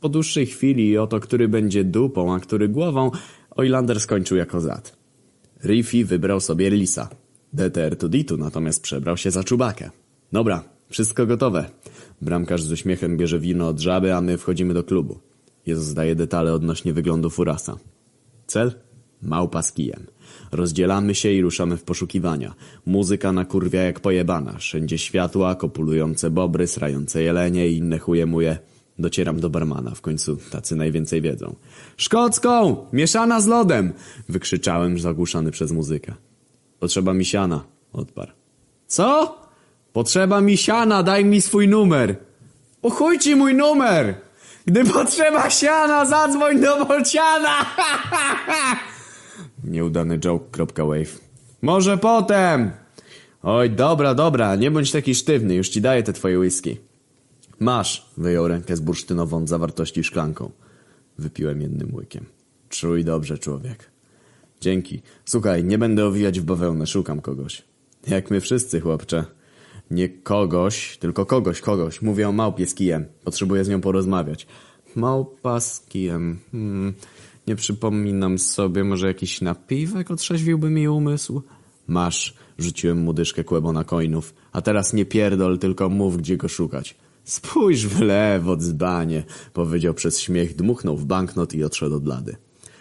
Po 0.00 0.08
dłuższej 0.08 0.46
chwili 0.46 0.98
o 0.98 1.06
to, 1.06 1.20
który 1.20 1.48
będzie 1.48 1.84
dupą, 1.84 2.34
a 2.34 2.40
który 2.40 2.68
głową, 2.68 3.10
Oilander 3.50 4.00
skończył 4.00 4.36
jako 4.36 4.60
zad. 4.60 5.01
Riffy 5.64 6.04
wybrał 6.04 6.40
sobie 6.40 6.70
Lisa. 6.70 7.08
DTR 7.52 7.96
Tuditu 7.96 8.36
natomiast 8.36 8.82
przebrał 8.82 9.16
się 9.16 9.30
za 9.30 9.44
czubakę. 9.44 9.90
Dobra, 10.32 10.64
wszystko 10.88 11.26
gotowe. 11.26 11.70
Bramkarz 12.22 12.62
z 12.62 12.72
uśmiechem 12.72 13.16
bierze 13.16 13.40
wino 13.40 13.68
od 13.68 13.80
żaby, 13.80 14.14
a 14.14 14.20
my 14.20 14.38
wchodzimy 14.38 14.74
do 14.74 14.84
klubu. 14.84 15.18
Jezus 15.66 15.94
daje 15.94 16.14
detale 16.14 16.52
odnośnie 16.52 16.92
wyglądu 16.92 17.30
Furasa. 17.30 17.76
Cel? 18.46 18.72
Małpa 19.22 19.62
z 19.62 19.72
kijem. 19.72 20.06
Rozdzielamy 20.52 21.14
się 21.14 21.32
i 21.32 21.42
ruszamy 21.42 21.76
w 21.76 21.82
poszukiwania. 21.82 22.54
Muzyka 22.86 23.32
na 23.32 23.44
kurwia 23.44 23.82
jak 23.82 24.00
pojebana. 24.00 24.58
Wszędzie 24.58 24.98
światła, 24.98 25.54
kopulujące 25.54 26.30
bobry, 26.30 26.66
srające 26.66 27.22
jelenie 27.22 27.68
i 27.68 27.76
inne 27.76 27.98
chujemuje. 27.98 28.58
Docieram 28.98 29.40
do 29.40 29.50
barmana, 29.50 29.90
w 29.90 30.00
końcu 30.00 30.36
tacy 30.50 30.76
najwięcej 30.76 31.20
wiedzą. 31.20 31.54
Szkocką! 31.96 32.86
Mieszana 32.92 33.40
z 33.40 33.46
lodem! 33.46 33.92
Wykrzyczałem, 34.28 34.98
zagłuszany 34.98 35.50
przez 35.50 35.72
muzykę. 35.72 36.14
Potrzeba 36.80 37.14
mi 37.14 37.24
siana, 37.24 37.64
odparł. 37.92 38.32
Co? 38.86 39.38
Potrzeba 39.92 40.40
mi 40.40 40.56
siana, 40.56 41.02
daj 41.02 41.24
mi 41.24 41.40
swój 41.40 41.68
numer. 41.68 42.16
O 42.82 42.90
chuj 42.90 43.18
ci 43.18 43.36
mój 43.36 43.54
numer! 43.54 44.14
Gdy 44.66 44.84
potrzeba 44.84 45.50
siana, 45.50 46.04
zadzwoń 46.04 46.60
do 46.60 46.86
Bolciana! 46.86 47.66
Nieudany 49.64 50.18
joke.wave. 50.18 51.20
Może 51.62 51.98
potem! 51.98 52.70
Oj, 53.42 53.70
dobra, 53.70 54.14
dobra, 54.14 54.56
nie 54.56 54.70
bądź 54.70 54.92
taki 54.92 55.14
sztywny, 55.14 55.54
już 55.54 55.68
ci 55.68 55.80
daję 55.80 56.02
te 56.02 56.12
twoje 56.12 56.38
whisky. 56.38 56.80
Masz, 57.60 58.06
wyjął 58.16 58.48
rękę 58.48 58.76
z 58.76 58.80
bursztynową 58.80 59.46
zawartości 59.46 60.04
szklanką. 60.04 60.50
Wypiłem 61.18 61.60
jednym 61.60 61.94
łykiem. 61.94 62.26
Czuj 62.68 63.04
dobrze, 63.04 63.38
człowiek. 63.38 63.90
Dzięki. 64.60 65.02
Słuchaj, 65.24 65.64
nie 65.64 65.78
będę 65.78 66.06
owijać 66.06 66.40
w 66.40 66.44
bawełnę, 66.44 66.86
szukam 66.86 67.20
kogoś. 67.20 67.62
Jak 68.06 68.30
my 68.30 68.40
wszyscy, 68.40 68.80
chłopcze. 68.80 69.24
Nie 69.90 70.08
kogoś, 70.08 70.96
tylko 70.96 71.26
kogoś, 71.26 71.60
kogoś. 71.60 72.02
Mówię 72.02 72.28
o 72.28 72.32
małpie 72.32 72.66
z 72.66 72.74
kijem. 72.74 73.04
Potrzebuję 73.24 73.64
z 73.64 73.68
nią 73.68 73.80
porozmawiać. 73.80 74.46
Małpa 74.96 75.60
z 75.60 75.80
kijem. 75.80 76.38
Hmm. 76.52 76.92
Nie 77.46 77.56
przypominam 77.56 78.38
sobie, 78.38 78.84
może 78.84 79.06
jakiś 79.06 79.40
napiwek 79.40 80.10
otrzeźwiłby 80.10 80.70
mi 80.70 80.88
umysł? 80.88 81.42
Masz, 81.86 82.34
rzuciłem 82.58 82.98
mu 82.98 83.12
dyszkę 83.12 83.44
kłębona 83.44 83.84
coinów. 83.84 84.34
A 84.52 84.62
teraz 84.62 84.92
nie 84.92 85.04
pierdol, 85.04 85.58
tylko 85.58 85.88
mów, 85.88 86.16
gdzie 86.16 86.36
go 86.36 86.48
szukać. 86.48 86.96
Spójrz 87.24 87.86
w 87.86 88.00
lewo, 88.00 88.56
dzbanie, 88.56 89.24
powiedział 89.52 89.94
przez 89.94 90.20
śmiech, 90.20 90.56
dmuchnął 90.56 90.96
w 90.96 91.04
banknot 91.04 91.54
i 91.54 91.64
odszedł 91.64 91.96
od 91.96 92.06
lady. 92.06 92.36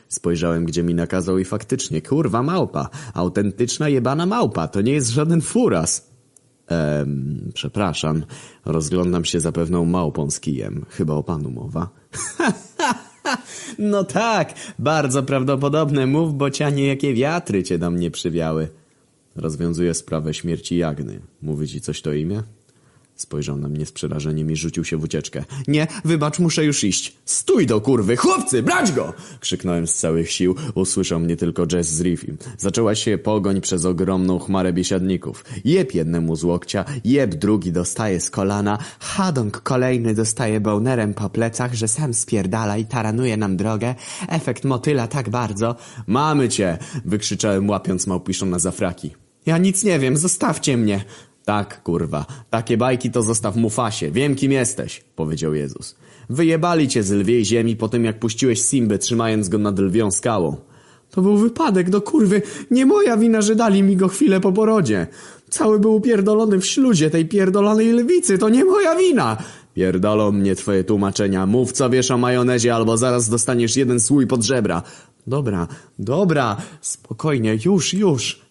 Spojrzałem, 0.10 0.66
gdzie 0.66 0.84
mi 0.84 0.96
nakazał 0.96 1.38
i 1.38 1.46
faktycznie, 1.46 2.02
kurwa 2.02 2.44
małpa, 2.44 2.90
autentyczna 3.14 3.90
jebana 3.90 4.26
małpa, 4.26 4.68
to 4.68 4.82
nie 4.82 4.94
jest 4.94 5.10
żaden 5.10 5.42
furas. 5.42 6.12
Ehm, 6.68 7.52
przepraszam, 7.54 8.24
rozglądam 8.66 9.26
się 9.26 9.40
za 9.40 9.52
pewną 9.52 9.86
małpą 9.86 10.32
z 10.32 10.40
kijem, 10.40 10.86
chyba 10.90 11.14
o 11.14 11.24
panu 11.24 11.52
mowa. 11.52 11.90
no 13.80 14.04
tak, 14.04 14.54
bardzo 14.80 15.24
prawdopodobne, 15.24 16.08
mów 16.08 16.38
bocianie, 16.38 16.88
jakie 16.88 17.14
wiatry 17.14 17.64
cię 17.64 17.78
do 17.78 17.92
mnie 17.92 18.12
przywiały. 18.12 18.70
Rozwiązuję 19.36 19.94
sprawę 19.94 20.34
śmierci 20.34 20.78
Jagny. 20.78 21.22
Mówi 21.42 21.68
ci 21.68 21.82
coś 21.82 22.02
to 22.02 22.14
imię? 22.14 22.44
Spojrzał 23.22 23.58
na 23.58 23.70
mnie 23.70 23.86
z 23.86 23.92
przerażeniem 23.92 24.52
i 24.52 24.56
rzucił 24.56 24.86
się 24.86 24.98
w 24.98 25.04
ucieczkę. 25.04 25.44
Nie, 25.68 25.88
wybacz, 26.06 26.40
muszę 26.40 26.66
już 26.66 26.84
iść. 26.84 27.18
Stój 27.26 27.68
do 27.68 27.82
kurwy, 27.82 28.18
chłopcy, 28.18 28.64
brać 28.64 28.92
go! 28.92 29.14
Krzyknąłem 29.40 29.88
z 29.88 29.94
całych 29.94 30.32
sił. 30.32 30.56
Usłyszał 30.76 31.20
mnie 31.20 31.36
tylko 31.36 31.66
Jess 31.72 31.88
z 31.88 32.02
Riffim. 32.02 32.38
Zaczęła 32.58 32.96
się 32.96 33.18
pogoń 33.18 33.62
przez 33.62 33.86
ogromną 33.86 34.40
chmarę 34.40 34.74
biesiadników. 34.74 35.46
Jeb 35.66 35.94
jednemu 35.94 36.36
z 36.36 36.44
łokcia, 36.44 36.86
jeb 37.04 37.36
drugi 37.36 37.72
dostaje 37.72 38.22
z 38.22 38.30
kolana, 38.30 38.78
Hadong 39.00 39.62
kolejny 39.62 40.14
dostaje 40.14 40.60
bonerem 40.60 41.14
po 41.14 41.30
plecach, 41.30 41.74
że 41.74 41.88
sam 41.88 42.14
spierdala 42.14 42.78
i 42.78 42.86
taranuje 42.86 43.38
nam 43.38 43.58
drogę. 43.58 43.96
Efekt 44.28 44.64
motyla 44.64 45.08
tak 45.08 45.30
bardzo. 45.30 45.76
Mamy 46.08 46.50
cię! 46.50 46.78
Wykrzyczałem 47.06 47.70
łapiąc 47.70 48.08
małpiszą 48.08 48.46
na 48.46 48.60
zafraki. 48.60 49.12
Ja 49.46 49.58
nic 49.58 49.84
nie 49.84 50.00
wiem, 50.00 50.18
zostawcie 50.18 50.78
mnie! 50.78 51.06
Tak, 51.52 51.84
kurwa, 51.84 52.26
takie 52.50 52.78
bajki 52.78 53.12
to 53.12 53.22
zostaw 53.22 53.56
Mufasie, 53.56 54.12
wiem 54.12 54.36
kim 54.36 54.52
jesteś, 54.52 55.04
powiedział 55.16 55.54
Jezus. 55.54 55.96
Wyjebali 56.30 56.88
cię 56.88 57.04
z 57.04 57.12
lwiej 57.12 57.46
ziemi 57.46 57.76
po 57.76 57.90
tym 57.90 58.06
jak 58.06 58.20
puściłeś 58.20 58.62
Simbę 58.62 58.98
trzymając 58.98 59.50
go 59.50 59.58
nad 59.58 59.80
lwią 59.80 60.12
skałą. 60.12 60.56
To 61.10 61.22
był 61.22 61.38
wypadek, 61.38 61.90
do 61.90 62.02
kurwy, 62.02 62.42
nie 62.72 62.86
moja 62.86 63.18
wina, 63.18 63.42
że 63.42 63.56
dali 63.56 63.84
mi 63.84 63.96
go 63.96 64.08
chwilę 64.08 64.40
po 64.40 64.52
porodzie. 64.52 65.08
Cały 65.50 65.80
był 65.80 65.96
upierdolony 65.96 66.60
w 66.60 66.66
śluzie 66.66 67.10
tej 67.10 67.26
pierdolonej 67.26 67.92
lwicy, 67.92 68.38
to 68.38 68.50
nie 68.50 68.66
moja 68.66 68.96
wina. 68.96 69.38
Pierdolą 69.74 70.32
mnie 70.32 70.56
twoje 70.56 70.84
tłumaczenia, 70.84 71.46
mów 71.46 71.72
co 71.72 71.90
wiesz 71.90 72.12
o 72.12 72.18
majonezie 72.18 72.76
albo 72.76 72.98
zaraz 72.98 73.30
dostaniesz 73.30 73.76
jeden 73.76 74.00
słój 74.00 74.28
pod 74.28 74.44
żebra. 74.44 74.84
Dobra, 75.28 75.68
dobra, 76.00 76.58
spokojnie, 76.82 77.58
już, 77.66 77.94
już. 77.94 78.42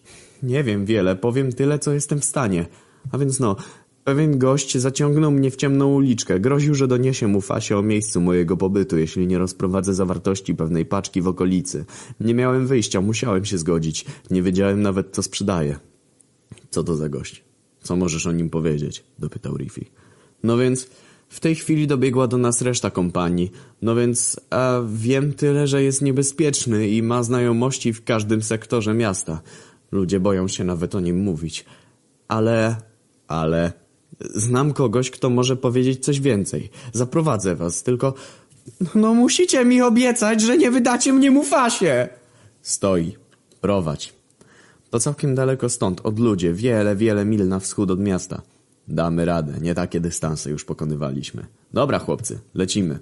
Nie 0.43 0.63
wiem 0.63 0.85
wiele, 0.85 1.15
powiem 1.15 1.53
tyle, 1.53 1.79
co 1.79 1.93
jestem 1.93 2.19
w 2.19 2.25
stanie. 2.25 2.65
A 3.11 3.17
więc 3.17 3.39
no, 3.39 3.55
pewien 4.03 4.39
gość 4.39 4.77
zaciągnął 4.77 5.31
mnie 5.31 5.51
w 5.51 5.55
ciemną 5.55 5.93
uliczkę. 5.93 6.39
Groził, 6.39 6.75
że 6.75 6.87
doniesie 6.87 7.27
mu 7.27 7.41
fasie 7.41 7.77
o 7.77 7.81
miejscu 7.81 8.21
mojego 8.21 8.57
pobytu, 8.57 8.97
jeśli 8.97 9.27
nie 9.27 9.37
rozprowadzę 9.37 9.93
zawartości 9.93 10.55
pewnej 10.55 10.85
paczki 10.85 11.21
w 11.21 11.27
okolicy. 11.27 11.85
Nie 12.19 12.33
miałem 12.33 12.67
wyjścia, 12.67 13.01
musiałem 13.01 13.45
się 13.45 13.57
zgodzić. 13.57 14.05
Nie 14.31 14.41
wiedziałem 14.41 14.81
nawet, 14.81 15.15
co 15.15 15.23
sprzedaję. 15.23 15.79
Co 16.69 16.83
to 16.83 16.95
za 16.95 17.09
gość? 17.09 17.43
Co 17.83 17.95
możesz 17.95 18.27
o 18.27 18.31
nim 18.31 18.49
powiedzieć? 18.49 19.03
Dopytał 19.19 19.57
Riffy. 19.57 19.85
No 20.43 20.57
więc... 20.57 20.89
W 21.31 21.39
tej 21.39 21.55
chwili 21.55 21.87
dobiegła 21.87 22.27
do 22.27 22.37
nas 22.37 22.61
reszta 22.61 22.89
kompanii, 22.89 23.51
no 23.81 23.95
więc 23.95 24.39
a 24.49 24.81
wiem 24.93 25.33
tyle, 25.33 25.67
że 25.67 25.83
jest 25.83 26.01
niebezpieczny 26.01 26.89
i 26.89 27.03
ma 27.03 27.23
znajomości 27.23 27.93
w 27.93 28.03
każdym 28.03 28.41
sektorze 28.41 28.93
miasta. 28.93 29.41
Ludzie 29.91 30.19
boją 30.19 30.47
się 30.47 30.63
nawet 30.63 30.95
o 30.95 30.99
nim 30.99 31.19
mówić. 31.23 31.65
Ale, 32.27 32.75
ale, 33.31 33.71
znam 34.19 34.73
kogoś, 34.73 35.11
kto 35.11 35.29
może 35.29 35.55
powiedzieć 35.55 36.05
coś 36.05 36.19
więcej. 36.19 36.69
Zaprowadzę 36.93 37.55
was, 37.55 37.83
tylko, 37.83 38.13
no 38.95 39.13
musicie 39.13 39.65
mi 39.65 39.81
obiecać, 39.81 40.41
że 40.41 40.57
nie 40.57 40.71
wydacie 40.71 41.13
mnie 41.13 41.31
Mufasie. 41.31 42.09
Stoi. 42.61 43.21
Prowadź. 43.61 44.13
To 44.89 44.99
całkiem 44.99 45.35
daleko 45.35 45.69
stąd, 45.69 46.01
od 46.03 46.19
ludzie, 46.19 46.53
wiele, 46.53 46.95
wiele 46.95 47.25
mil 47.25 47.47
na 47.47 47.59
wschód 47.59 47.91
od 47.91 47.99
miasta. 47.99 48.41
Damy 48.87 49.25
radę, 49.25 49.53
nie 49.61 49.75
takie 49.75 49.99
dystanse 49.99 50.49
już 50.49 50.65
pokonywaliśmy. 50.65 51.45
Dobra, 51.73 51.99
chłopcy, 51.99 52.39
lecimy. 52.53 52.99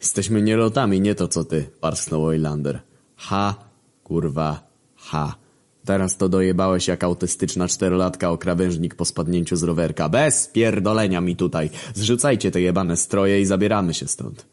Jesteśmy 0.00 0.42
nielotami, 0.42 1.00
nie 1.00 1.14
to 1.14 1.28
co 1.28 1.44
ty, 1.44 1.70
parsnął 1.80 2.24
Oilander. 2.24 2.80
Ha, 3.16 3.54
kurwa, 4.04 4.68
ha. 4.96 5.34
Teraz 5.90 6.16
to 6.16 6.28
dojebałeś 6.28 6.88
jak 6.88 7.04
autystyczna 7.04 7.68
czterolatka 7.68 8.30
o 8.30 8.38
krawężnik 8.38 8.94
po 8.94 9.04
spadnięciu 9.04 9.56
z 9.56 9.62
rowerka. 9.62 10.08
Bez 10.08 10.48
pierdolenia 10.48 11.20
mi 11.20 11.36
tutaj. 11.36 11.70
Zrzucajcie 11.94 12.50
te 12.50 12.60
jebane 12.60 12.96
stroje 12.96 13.40
i 13.40 13.46
zabieramy 13.46 13.94
się 13.94 14.06
stąd. 14.06 14.46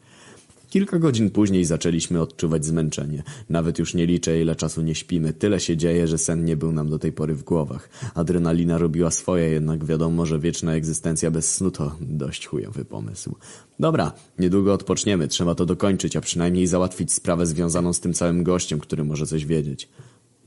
Kilka 0.70 0.98
godzin 0.98 1.30
później 1.30 1.64
zaczęliśmy 1.64 2.20
odczuwać 2.20 2.64
zmęczenie. 2.64 3.22
Nawet 3.50 3.78
już 3.78 3.94
nie 3.94 4.06
liczę, 4.06 4.40
ile 4.40 4.56
czasu 4.56 4.82
nie 4.82 4.94
śpimy. 4.94 5.32
Tyle 5.32 5.60
się 5.60 5.76
dzieje, 5.76 6.06
że 6.06 6.18
sen 6.18 6.44
nie 6.44 6.56
był 6.56 6.72
nam 6.72 6.90
do 6.90 6.98
tej 6.98 7.12
pory 7.12 7.34
w 7.34 7.42
głowach. 7.42 7.88
Adrenalina 8.14 8.78
robiła 8.78 9.10
swoje, 9.10 9.50
jednak 9.50 9.84
wiadomo, 9.84 10.26
że 10.26 10.38
wieczna 10.38 10.74
egzystencja 10.74 11.30
bez 11.30 11.54
snu 11.54 11.70
to 11.70 11.96
dość 12.00 12.46
chujowy 12.46 12.84
pomysł. 12.84 13.34
Dobra, 13.80 14.12
niedługo 14.38 14.72
odpoczniemy. 14.72 15.28
Trzeba 15.28 15.54
to 15.54 15.66
dokończyć, 15.66 16.16
a 16.16 16.20
przynajmniej 16.20 16.66
załatwić 16.66 17.12
sprawę 17.12 17.46
związaną 17.46 17.92
z 17.92 18.00
tym 18.00 18.14
całym 18.14 18.42
gościem, 18.42 18.80
który 18.80 19.04
może 19.04 19.26
coś 19.26 19.46
wiedzieć. 19.46 19.88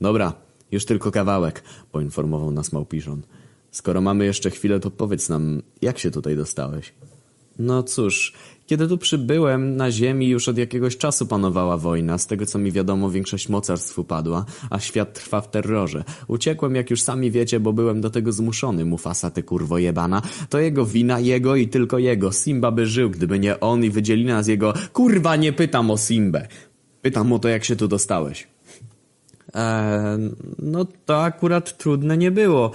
Dobra, 0.00 0.32
już 0.72 0.84
tylko 0.84 1.10
kawałek, 1.10 1.62
poinformował 1.92 2.50
nas 2.50 2.72
Małpiszon. 2.72 3.22
Skoro 3.70 4.00
mamy 4.00 4.24
jeszcze 4.24 4.50
chwilę, 4.50 4.80
to 4.80 4.90
powiedz 4.90 5.28
nam, 5.28 5.62
jak 5.82 5.98
się 5.98 6.10
tutaj 6.10 6.36
dostałeś? 6.36 6.92
No 7.58 7.82
cóż, 7.82 8.32
kiedy 8.66 8.88
tu 8.88 8.98
przybyłem, 8.98 9.76
na 9.76 9.90
ziemi 9.90 10.28
już 10.28 10.48
od 10.48 10.58
jakiegoś 10.58 10.96
czasu 10.96 11.26
panowała 11.26 11.76
wojna. 11.76 12.18
Z 12.18 12.26
tego 12.26 12.46
co 12.46 12.58
mi 12.58 12.72
wiadomo, 12.72 13.10
większość 13.10 13.48
mocarstw 13.48 13.98
upadła, 13.98 14.44
a 14.70 14.78
świat 14.78 15.14
trwa 15.14 15.40
w 15.40 15.50
terrorze. 15.50 16.04
Uciekłem, 16.28 16.74
jak 16.74 16.90
już 16.90 17.02
sami 17.02 17.30
wiecie, 17.30 17.60
bo 17.60 17.72
byłem 17.72 18.00
do 18.00 18.10
tego 18.10 18.32
zmuszony. 18.32 18.84
Mufasa, 18.84 19.30
ty 19.30 19.42
kurwo 19.42 19.78
jebana. 19.78 20.22
To 20.48 20.58
jego 20.58 20.86
wina, 20.86 21.20
jego 21.20 21.56
i 21.56 21.68
tylko 21.68 21.98
jego. 21.98 22.32
Simba 22.32 22.70
by 22.70 22.86
żył, 22.86 23.10
gdyby 23.10 23.38
nie 23.38 23.60
on 23.60 23.84
i 23.84 23.90
wydzieli 23.90 24.24
nas 24.24 24.48
jego... 24.48 24.74
Kurwa, 24.92 25.36
nie 25.36 25.52
pytam 25.52 25.90
o 25.90 25.96
Simbę. 25.96 26.48
Pytam 27.02 27.32
o 27.32 27.38
to, 27.38 27.48
jak 27.48 27.64
się 27.64 27.76
tu 27.76 27.88
dostałeś. 27.88 28.51
No 30.58 30.86
to 31.06 31.22
akurat 31.22 31.78
trudne 31.78 32.16
nie 32.16 32.30
było. 32.30 32.70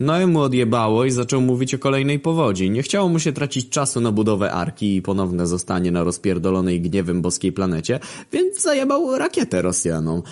No 0.00 0.20
i 0.20 0.26
mu 0.26 0.40
odjebało 0.40 1.04
i 1.04 1.10
zaczął 1.10 1.40
mówić 1.40 1.74
o 1.74 1.78
kolejnej 1.78 2.18
powodzi. 2.18 2.70
Nie 2.70 2.82
chciało 2.82 3.08
mu 3.08 3.18
się 3.18 3.32
tracić 3.32 3.68
czasu 3.68 4.00
na 4.00 4.12
budowę 4.12 4.52
arki 4.52 4.96
i 4.96 5.02
ponowne 5.02 5.46
zostanie 5.46 5.90
na 5.90 6.04
rozpierdolonej 6.04 6.80
gniewem 6.80 7.22
boskiej 7.22 7.52
planecie, 7.52 8.00
więc 8.32 8.62
zajebał 8.62 9.18
rakietę 9.18 9.62
Rosjanom. 9.62 10.22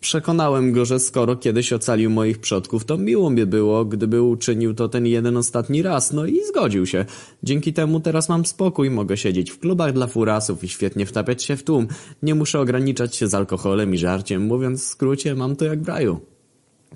Przekonałem 0.00 0.72
go, 0.72 0.84
że 0.84 1.00
skoro 1.00 1.36
kiedyś 1.36 1.72
ocalił 1.72 2.10
moich 2.10 2.38
przodków, 2.38 2.84
to 2.84 2.98
miło 2.98 3.30
by 3.30 3.46
było, 3.46 3.84
gdyby 3.84 4.22
uczynił 4.22 4.74
to 4.74 4.88
ten 4.88 5.06
jeden 5.06 5.36
ostatni 5.36 5.82
raz, 5.82 6.12
no 6.12 6.26
i 6.26 6.44
zgodził 6.44 6.86
się. 6.86 7.04
Dzięki 7.42 7.72
temu 7.72 8.00
teraz 8.00 8.28
mam 8.28 8.46
spokój, 8.46 8.90
mogę 8.90 9.16
siedzieć 9.16 9.50
w 9.50 9.58
klubach 9.58 9.92
dla 9.92 10.06
furasów 10.06 10.64
i 10.64 10.68
świetnie 10.68 11.06
wtapiać 11.06 11.42
się 11.42 11.56
w 11.56 11.62
tłum. 11.62 11.86
Nie 12.22 12.34
muszę 12.34 12.60
ograniczać 12.60 13.16
się 13.16 13.28
z 13.28 13.34
alkoholem 13.34 13.94
i 13.94 13.98
żarciem, 13.98 14.46
mówiąc 14.46 14.82
w 14.82 14.86
skrócie, 14.86 15.34
mam 15.34 15.56
to 15.56 15.64
jak 15.64 15.82
w 15.82 15.88
raju. 15.88 16.20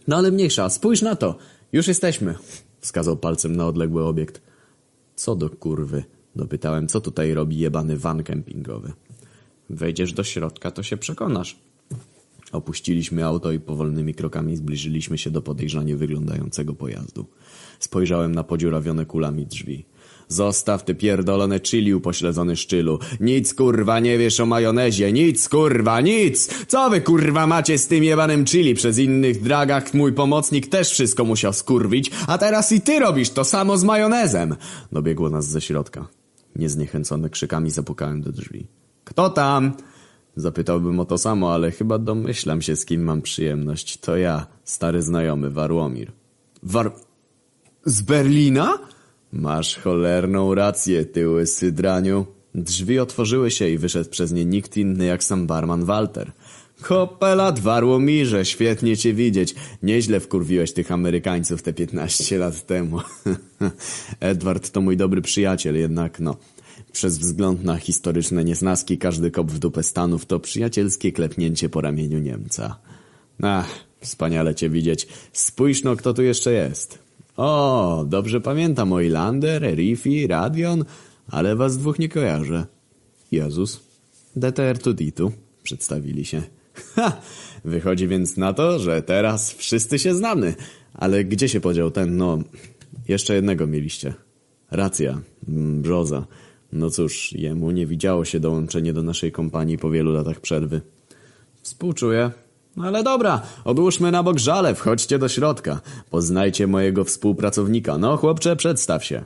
No 0.08 0.16
ale 0.16 0.30
mniejsza, 0.30 0.70
spójrz 0.70 1.02
na 1.02 1.16
to. 1.16 1.38
Już 1.72 1.88
jesteśmy. 1.88 2.34
Wskazał 2.80 3.16
palcem 3.16 3.56
na 3.56 3.66
odległy 3.66 4.04
obiekt. 4.04 4.42
Co 5.16 5.36
do 5.36 5.50
kurwy? 5.50 6.04
Dopytałem, 6.36 6.88
co 6.88 7.00
tutaj 7.00 7.34
robi 7.34 7.58
jebany 7.58 7.96
van 7.96 8.22
kempingowy. 8.22 8.92
Wejdziesz 9.70 10.12
do 10.12 10.24
środka, 10.24 10.70
to 10.70 10.82
się 10.82 10.96
przekonasz. 10.96 11.58
Opuściliśmy 12.52 13.24
auto 13.24 13.52
i 13.52 13.60
powolnymi 13.60 14.14
krokami 14.14 14.56
zbliżyliśmy 14.56 15.18
się 15.18 15.30
do 15.30 15.42
podejrzanie 15.42 15.96
wyglądającego 15.96 16.74
pojazdu. 16.74 17.26
Spojrzałem 17.78 18.34
na 18.34 18.44
podziurawione 18.44 19.06
kulami 19.06 19.46
drzwi. 19.46 19.84
Zostaw 20.28 20.84
ty 20.84 20.94
pierdolone 20.94 21.60
chili 21.60 21.94
upośledzony 21.94 22.56
szczylu. 22.56 22.98
Nic 23.20 23.54
kurwa 23.54 24.00
nie 24.00 24.18
wiesz 24.18 24.40
o 24.40 24.46
majonezie, 24.46 25.12
nic 25.12 25.48
kurwa, 25.48 26.00
nic! 26.00 26.66
Co 26.66 26.90
wy 26.90 27.00
kurwa 27.00 27.46
macie 27.46 27.78
z 27.78 27.88
tym 27.88 28.04
jebanym 28.04 28.44
chili? 28.44 28.74
Przez 28.74 28.98
innych 28.98 29.42
dragach 29.42 29.94
mój 29.94 30.12
pomocnik 30.12 30.66
też 30.66 30.90
wszystko 30.90 31.24
musiał 31.24 31.52
skurwić, 31.52 32.10
a 32.26 32.38
teraz 32.38 32.72
i 32.72 32.80
ty 32.80 32.98
robisz 32.98 33.30
to 33.30 33.44
samo 33.44 33.78
z 33.78 33.84
majonezem! 33.84 34.56
Dobiegło 34.92 35.30
nas 35.30 35.48
ze 35.48 35.60
środka. 35.60 36.08
Niezniechęcony 36.56 37.30
krzykami 37.30 37.70
zapukałem 37.70 38.22
do 38.22 38.32
drzwi. 38.32 38.66
Kto 39.04 39.30
tam? 39.30 39.72
Zapytałbym 40.36 41.00
o 41.00 41.04
to 41.04 41.18
samo, 41.18 41.54
ale 41.54 41.70
chyba 41.70 41.98
domyślam 41.98 42.62
się, 42.62 42.76
z 42.76 42.84
kim 42.84 43.02
mam 43.02 43.22
przyjemność. 43.22 43.96
To 43.96 44.16
ja, 44.16 44.46
stary 44.64 45.02
znajomy, 45.02 45.50
Warłomir. 45.50 46.12
War... 46.62 46.92
Z 47.84 48.02
Berlina? 48.02 48.78
Masz 49.32 49.76
cholerną 49.76 50.54
rację, 50.54 51.04
ty 51.04 51.28
łysy 51.28 51.72
draniu. 51.72 52.26
Drzwi 52.54 52.98
otworzyły 52.98 53.50
się 53.50 53.68
i 53.68 53.78
wyszedł 53.78 54.10
przez 54.10 54.32
nie 54.32 54.44
nikt 54.44 54.76
inny 54.76 55.04
jak 55.04 55.24
sam 55.24 55.46
barman 55.46 55.84
Walter. 55.84 56.32
Kopelat, 56.82 57.60
Warłomirze, 57.60 58.44
świetnie 58.44 58.96
cię 58.96 59.14
widzieć. 59.14 59.54
Nieźle 59.82 60.20
wkurwiłeś 60.20 60.72
tych 60.72 60.92
Amerykańców 60.92 61.62
te 61.62 61.72
15 61.72 62.38
lat 62.38 62.66
temu. 62.66 63.00
Edward 64.20 64.70
to 64.70 64.80
mój 64.80 64.96
dobry 64.96 65.22
przyjaciel, 65.22 65.76
jednak 65.76 66.20
no... 66.20 66.36
Przez 66.92 67.18
wzgląd 67.18 67.64
na 67.64 67.76
historyczne 67.76 68.44
niesnaski 68.44 68.98
każdy 68.98 69.30
kop 69.30 69.50
w 69.50 69.58
dupę 69.58 69.82
Stanów 69.82 70.26
to 70.26 70.40
przyjacielskie 70.40 71.12
klepnięcie 71.12 71.68
po 71.68 71.80
ramieniu 71.80 72.18
Niemca. 72.18 72.78
Ach, 73.42 73.68
wspaniale 74.00 74.54
cię 74.54 74.70
widzieć. 74.70 75.08
Spójrz 75.32 75.82
no, 75.82 75.96
kto 75.96 76.14
tu 76.14 76.22
jeszcze 76.22 76.52
jest. 76.52 76.98
O, 77.36 78.04
dobrze 78.08 78.40
pamiętam 78.40 78.92
Oilander, 78.92 79.64
Erifi, 79.64 80.26
Radion, 80.26 80.84
ale 81.28 81.56
was 81.56 81.78
dwóch 81.78 81.98
nie 81.98 82.08
kojarzę. 82.08 82.66
Jezus. 83.32 83.80
DTR 84.36 84.78
Tuditu, 84.78 85.32
przedstawili 85.62 86.24
się. 86.24 86.42
Ha! 86.94 87.20
Wychodzi 87.64 88.08
więc 88.08 88.36
na 88.36 88.52
to, 88.52 88.78
że 88.78 89.02
teraz 89.02 89.52
wszyscy 89.52 89.98
się 89.98 90.14
znamy. 90.14 90.54
Ale 90.94 91.24
gdzie 91.24 91.48
się 91.48 91.60
podział 91.60 91.90
ten, 91.90 92.16
no... 92.16 92.38
Jeszcze 93.08 93.34
jednego 93.34 93.66
mieliście. 93.66 94.14
Racja, 94.70 95.20
mm, 95.48 95.82
Brzoza. 95.82 96.26
No 96.72 96.90
cóż, 96.90 97.32
jemu 97.32 97.70
nie 97.70 97.86
widziało 97.86 98.24
się 98.24 98.40
dołączenie 98.40 98.92
do 98.92 99.02
naszej 99.02 99.32
kompanii 99.32 99.78
po 99.78 99.90
wielu 99.90 100.12
latach 100.12 100.40
przerwy. 100.40 100.80
Współczuję. 101.62 102.30
Ale 102.76 103.02
dobra, 103.02 103.42
odłóżmy 103.64 104.10
na 104.10 104.22
bok 104.22 104.38
żale, 104.38 104.74
wchodźcie 104.74 105.18
do 105.18 105.28
środka. 105.28 105.80
Poznajcie 106.10 106.66
mojego 106.66 107.04
współpracownika. 107.04 107.98
No 107.98 108.16
chłopcze, 108.16 108.56
przedstaw 108.56 109.04
się. 109.04 109.24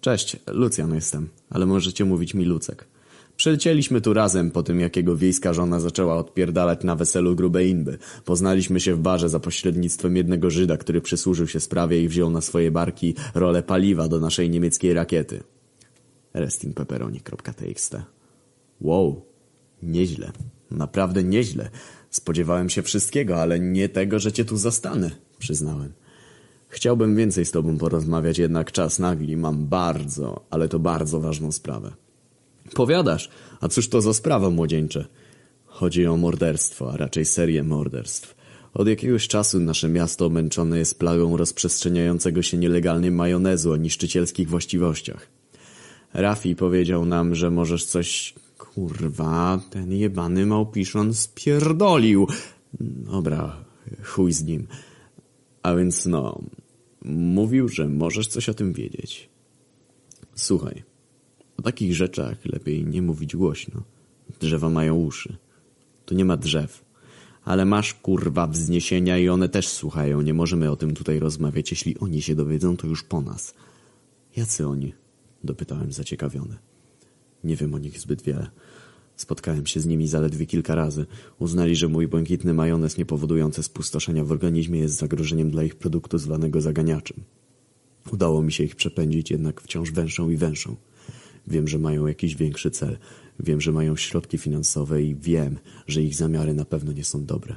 Cześć, 0.00 0.36
Lucjan 0.46 0.94
jestem, 0.94 1.28
ale 1.50 1.66
możecie 1.66 2.04
mówić 2.04 2.34
mi 2.34 2.44
Lucek. 2.44 2.84
Przylecieliśmy 3.36 4.00
tu 4.00 4.14
razem 4.14 4.50
po 4.50 4.62
tym, 4.62 4.80
jak 4.80 4.96
jego 4.96 5.16
wiejska 5.16 5.52
żona 5.52 5.80
zaczęła 5.80 6.16
odpierdalać 6.16 6.84
na 6.84 6.96
weselu 6.96 7.36
grubej 7.36 7.68
inby. 7.70 7.98
Poznaliśmy 8.24 8.80
się 8.80 8.94
w 8.94 8.98
barze 8.98 9.28
za 9.28 9.40
pośrednictwem 9.40 10.16
jednego 10.16 10.50
Żyda, 10.50 10.76
który 10.76 11.00
przysłużył 11.00 11.46
się 11.46 11.60
sprawie 11.60 12.02
i 12.02 12.08
wziął 12.08 12.30
na 12.30 12.40
swoje 12.40 12.70
barki 12.70 13.14
rolę 13.34 13.62
paliwa 13.62 14.08
do 14.08 14.20
naszej 14.20 14.50
niemieckiej 14.50 14.94
rakiety 14.94 15.42
restinpepperoni.txt 16.34 17.96
Wow, 18.80 19.22
nieźle. 19.82 20.32
Naprawdę 20.70 21.24
nieźle. 21.24 21.70
Spodziewałem 22.10 22.70
się 22.70 22.82
wszystkiego, 22.82 23.42
ale 23.42 23.60
nie 23.60 23.88
tego, 23.88 24.18
że 24.18 24.32
cię 24.32 24.44
tu 24.44 24.56
zastanę, 24.56 25.10
przyznałem. 25.38 25.92
Chciałbym 26.68 27.16
więcej 27.16 27.44
z 27.44 27.50
tobą 27.50 27.78
porozmawiać, 27.78 28.38
jednak 28.38 28.72
czas 28.72 28.98
nagli. 28.98 29.36
Mam 29.36 29.66
bardzo, 29.66 30.44
ale 30.50 30.68
to 30.68 30.78
bardzo 30.78 31.20
ważną 31.20 31.52
sprawę. 31.52 31.92
Powiadasz, 32.74 33.30
a 33.60 33.68
cóż 33.68 33.88
to 33.88 34.00
za 34.00 34.14
sprawa, 34.14 34.50
młodzieńcze? 34.50 35.06
Chodzi 35.66 36.06
o 36.06 36.16
morderstwo, 36.16 36.92
a 36.92 36.96
raczej 36.96 37.24
serię 37.24 37.62
morderstw. 37.62 38.34
Od 38.74 38.88
jakiegoś 38.88 39.28
czasu 39.28 39.60
nasze 39.60 39.88
miasto 39.88 40.26
omęczone 40.26 40.78
jest 40.78 40.98
plagą 40.98 41.36
rozprzestrzeniającego 41.36 42.42
się 42.42 42.56
nielegalnie 42.56 43.10
majonezu 43.10 43.72
o 43.72 43.76
niszczycielskich 43.76 44.48
właściwościach. 44.48 45.37
Rafi 46.14 46.56
powiedział 46.56 47.04
nam, 47.04 47.34
że 47.34 47.50
możesz 47.50 47.84
coś... 47.84 48.34
Kurwa, 48.58 49.60
ten 49.70 49.92
jebany 49.92 50.46
małpiszon 50.46 51.14
spierdolił. 51.14 52.26
Dobra, 52.80 53.64
chuj 54.04 54.32
z 54.32 54.44
nim. 54.44 54.66
A 55.62 55.74
więc 55.74 56.06
no, 56.06 56.42
mówił, 57.04 57.68
że 57.68 57.88
możesz 57.88 58.26
coś 58.26 58.48
o 58.48 58.54
tym 58.54 58.72
wiedzieć. 58.72 59.28
Słuchaj, 60.34 60.82
o 61.56 61.62
takich 61.62 61.94
rzeczach 61.94 62.44
lepiej 62.44 62.86
nie 62.86 63.02
mówić 63.02 63.36
głośno. 63.36 63.82
Drzewa 64.40 64.68
mają 64.68 64.96
uszy. 64.96 65.36
Tu 66.04 66.14
nie 66.14 66.24
ma 66.24 66.36
drzew. 66.36 66.84
Ale 67.44 67.64
masz 67.64 67.94
kurwa 67.94 68.46
wzniesienia 68.46 69.18
i 69.18 69.28
one 69.28 69.48
też 69.48 69.68
słuchają. 69.68 70.20
Nie 70.20 70.34
możemy 70.34 70.70
o 70.70 70.76
tym 70.76 70.94
tutaj 70.94 71.18
rozmawiać. 71.18 71.70
Jeśli 71.70 71.98
oni 71.98 72.22
się 72.22 72.34
dowiedzą, 72.34 72.76
to 72.76 72.86
już 72.86 73.02
po 73.02 73.20
nas. 73.20 73.54
Jacy 74.36 74.66
oni? 74.66 74.94
Dopytałem 75.44 75.92
zaciekawiony. 75.92 76.56
Nie 77.44 77.56
wiem 77.56 77.74
o 77.74 77.78
nich 77.78 78.00
zbyt 78.00 78.22
wiele. 78.22 78.50
Spotkałem 79.16 79.66
się 79.66 79.80
z 79.80 79.86
nimi 79.86 80.08
zaledwie 80.08 80.46
kilka 80.46 80.74
razy. 80.74 81.06
Uznali, 81.38 81.76
że 81.76 81.88
mój 81.88 82.08
błękitny 82.08 82.54
majonez 82.54 82.98
niepowodujący 82.98 83.62
spustoszenia 83.62 84.24
w 84.24 84.32
organizmie 84.32 84.80
jest 84.80 84.96
zagrożeniem 84.96 85.50
dla 85.50 85.64
ich 85.64 85.74
produktu 85.76 86.18
zwanego 86.18 86.60
zaganiaczem. 86.60 87.24
Udało 88.12 88.42
mi 88.42 88.52
się 88.52 88.64
ich 88.64 88.76
przepędzić, 88.76 89.30
jednak 89.30 89.60
wciąż 89.60 89.90
węszą 89.90 90.30
i 90.30 90.36
węszą. 90.36 90.76
Wiem, 91.46 91.68
że 91.68 91.78
mają 91.78 92.06
jakiś 92.06 92.36
większy 92.36 92.70
cel. 92.70 92.98
Wiem, 93.40 93.60
że 93.60 93.72
mają 93.72 93.96
środki 93.96 94.38
finansowe 94.38 95.02
i 95.02 95.14
wiem, 95.14 95.58
że 95.86 96.02
ich 96.02 96.14
zamiary 96.14 96.54
na 96.54 96.64
pewno 96.64 96.92
nie 96.92 97.04
są 97.04 97.24
dobre. 97.24 97.56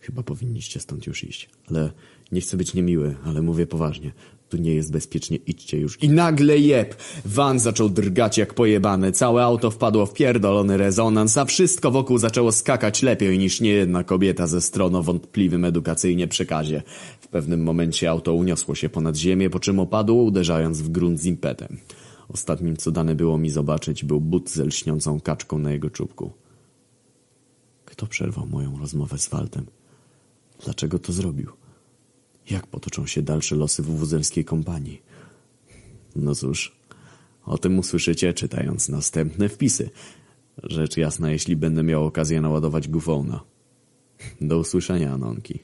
Chyba 0.00 0.22
powinniście 0.22 0.80
stąd 0.80 1.06
już 1.06 1.24
iść. 1.24 1.50
Ale 1.66 1.92
nie 2.32 2.40
chcę 2.40 2.56
być 2.56 2.74
niemiły, 2.74 3.16
ale 3.24 3.42
mówię 3.42 3.66
poważnie. 3.66 4.12
Tu 4.52 4.58
nie 4.58 4.74
jest 4.74 4.92
bezpiecznie, 4.92 5.36
idźcie 5.36 5.78
już. 5.78 6.02
I 6.02 6.08
nagle 6.08 6.58
jeb! 6.58 6.96
Van 7.24 7.58
zaczął 7.58 7.88
drgać 7.88 8.38
jak 8.38 8.54
pojebane, 8.54 9.12
całe 9.12 9.44
auto 9.44 9.70
wpadło 9.70 10.06
w 10.06 10.12
pierdolony 10.12 10.76
rezonans, 10.76 11.38
a 11.38 11.44
wszystko 11.44 11.90
wokół 11.90 12.18
zaczęło 12.18 12.52
skakać 12.52 13.02
lepiej 13.02 13.38
niż 13.38 13.60
niejedna 13.60 14.04
kobieta 14.04 14.46
ze 14.46 14.60
stron 14.60 14.94
o 14.94 15.02
wątpliwym 15.02 15.64
edukacyjnie 15.64 16.28
przekazie. 16.28 16.82
W 17.20 17.28
pewnym 17.28 17.62
momencie 17.62 18.10
auto 18.10 18.34
uniosło 18.34 18.74
się 18.74 18.88
ponad 18.88 19.16
ziemię, 19.16 19.50
po 19.50 19.60
czym 19.60 19.78
opadło, 19.78 20.22
uderzając 20.22 20.82
w 20.82 20.88
grunt 20.88 21.20
z 21.20 21.26
impetem. 21.26 21.78
Ostatnim, 22.28 22.76
co 22.76 22.90
dane 22.90 23.14
było 23.14 23.38
mi 23.38 23.50
zobaczyć, 23.50 24.04
był 24.04 24.20
but 24.20 24.50
ze 24.50 24.64
lśniącą 24.64 25.20
kaczką 25.20 25.58
na 25.58 25.72
jego 25.72 25.90
czubku. 25.90 26.32
Kto 27.84 28.06
przerwał 28.06 28.46
moją 28.46 28.78
rozmowę 28.78 29.18
z 29.18 29.28
Waltem? 29.28 29.66
Dlaczego 30.64 30.98
to 30.98 31.12
zrobił? 31.12 31.61
Jak 32.50 32.66
potoczą 32.66 33.06
się 33.06 33.22
dalsze 33.22 33.56
losy 33.56 33.82
wuwuzelskiej 33.82 34.44
kompanii? 34.44 35.02
No 36.16 36.34
cóż, 36.34 36.76
o 37.44 37.58
tym 37.58 37.78
usłyszycie 37.78 38.34
czytając 38.34 38.88
następne 38.88 39.48
wpisy. 39.48 39.90
Rzecz 40.62 40.96
jasna, 40.96 41.30
jeśli 41.30 41.56
będę 41.56 41.82
miał 41.82 42.04
okazję 42.04 42.40
naładować 42.40 42.88
gufona. 42.88 43.40
Do 44.40 44.58
usłyszenia, 44.58 45.12
Anonki. 45.12 45.58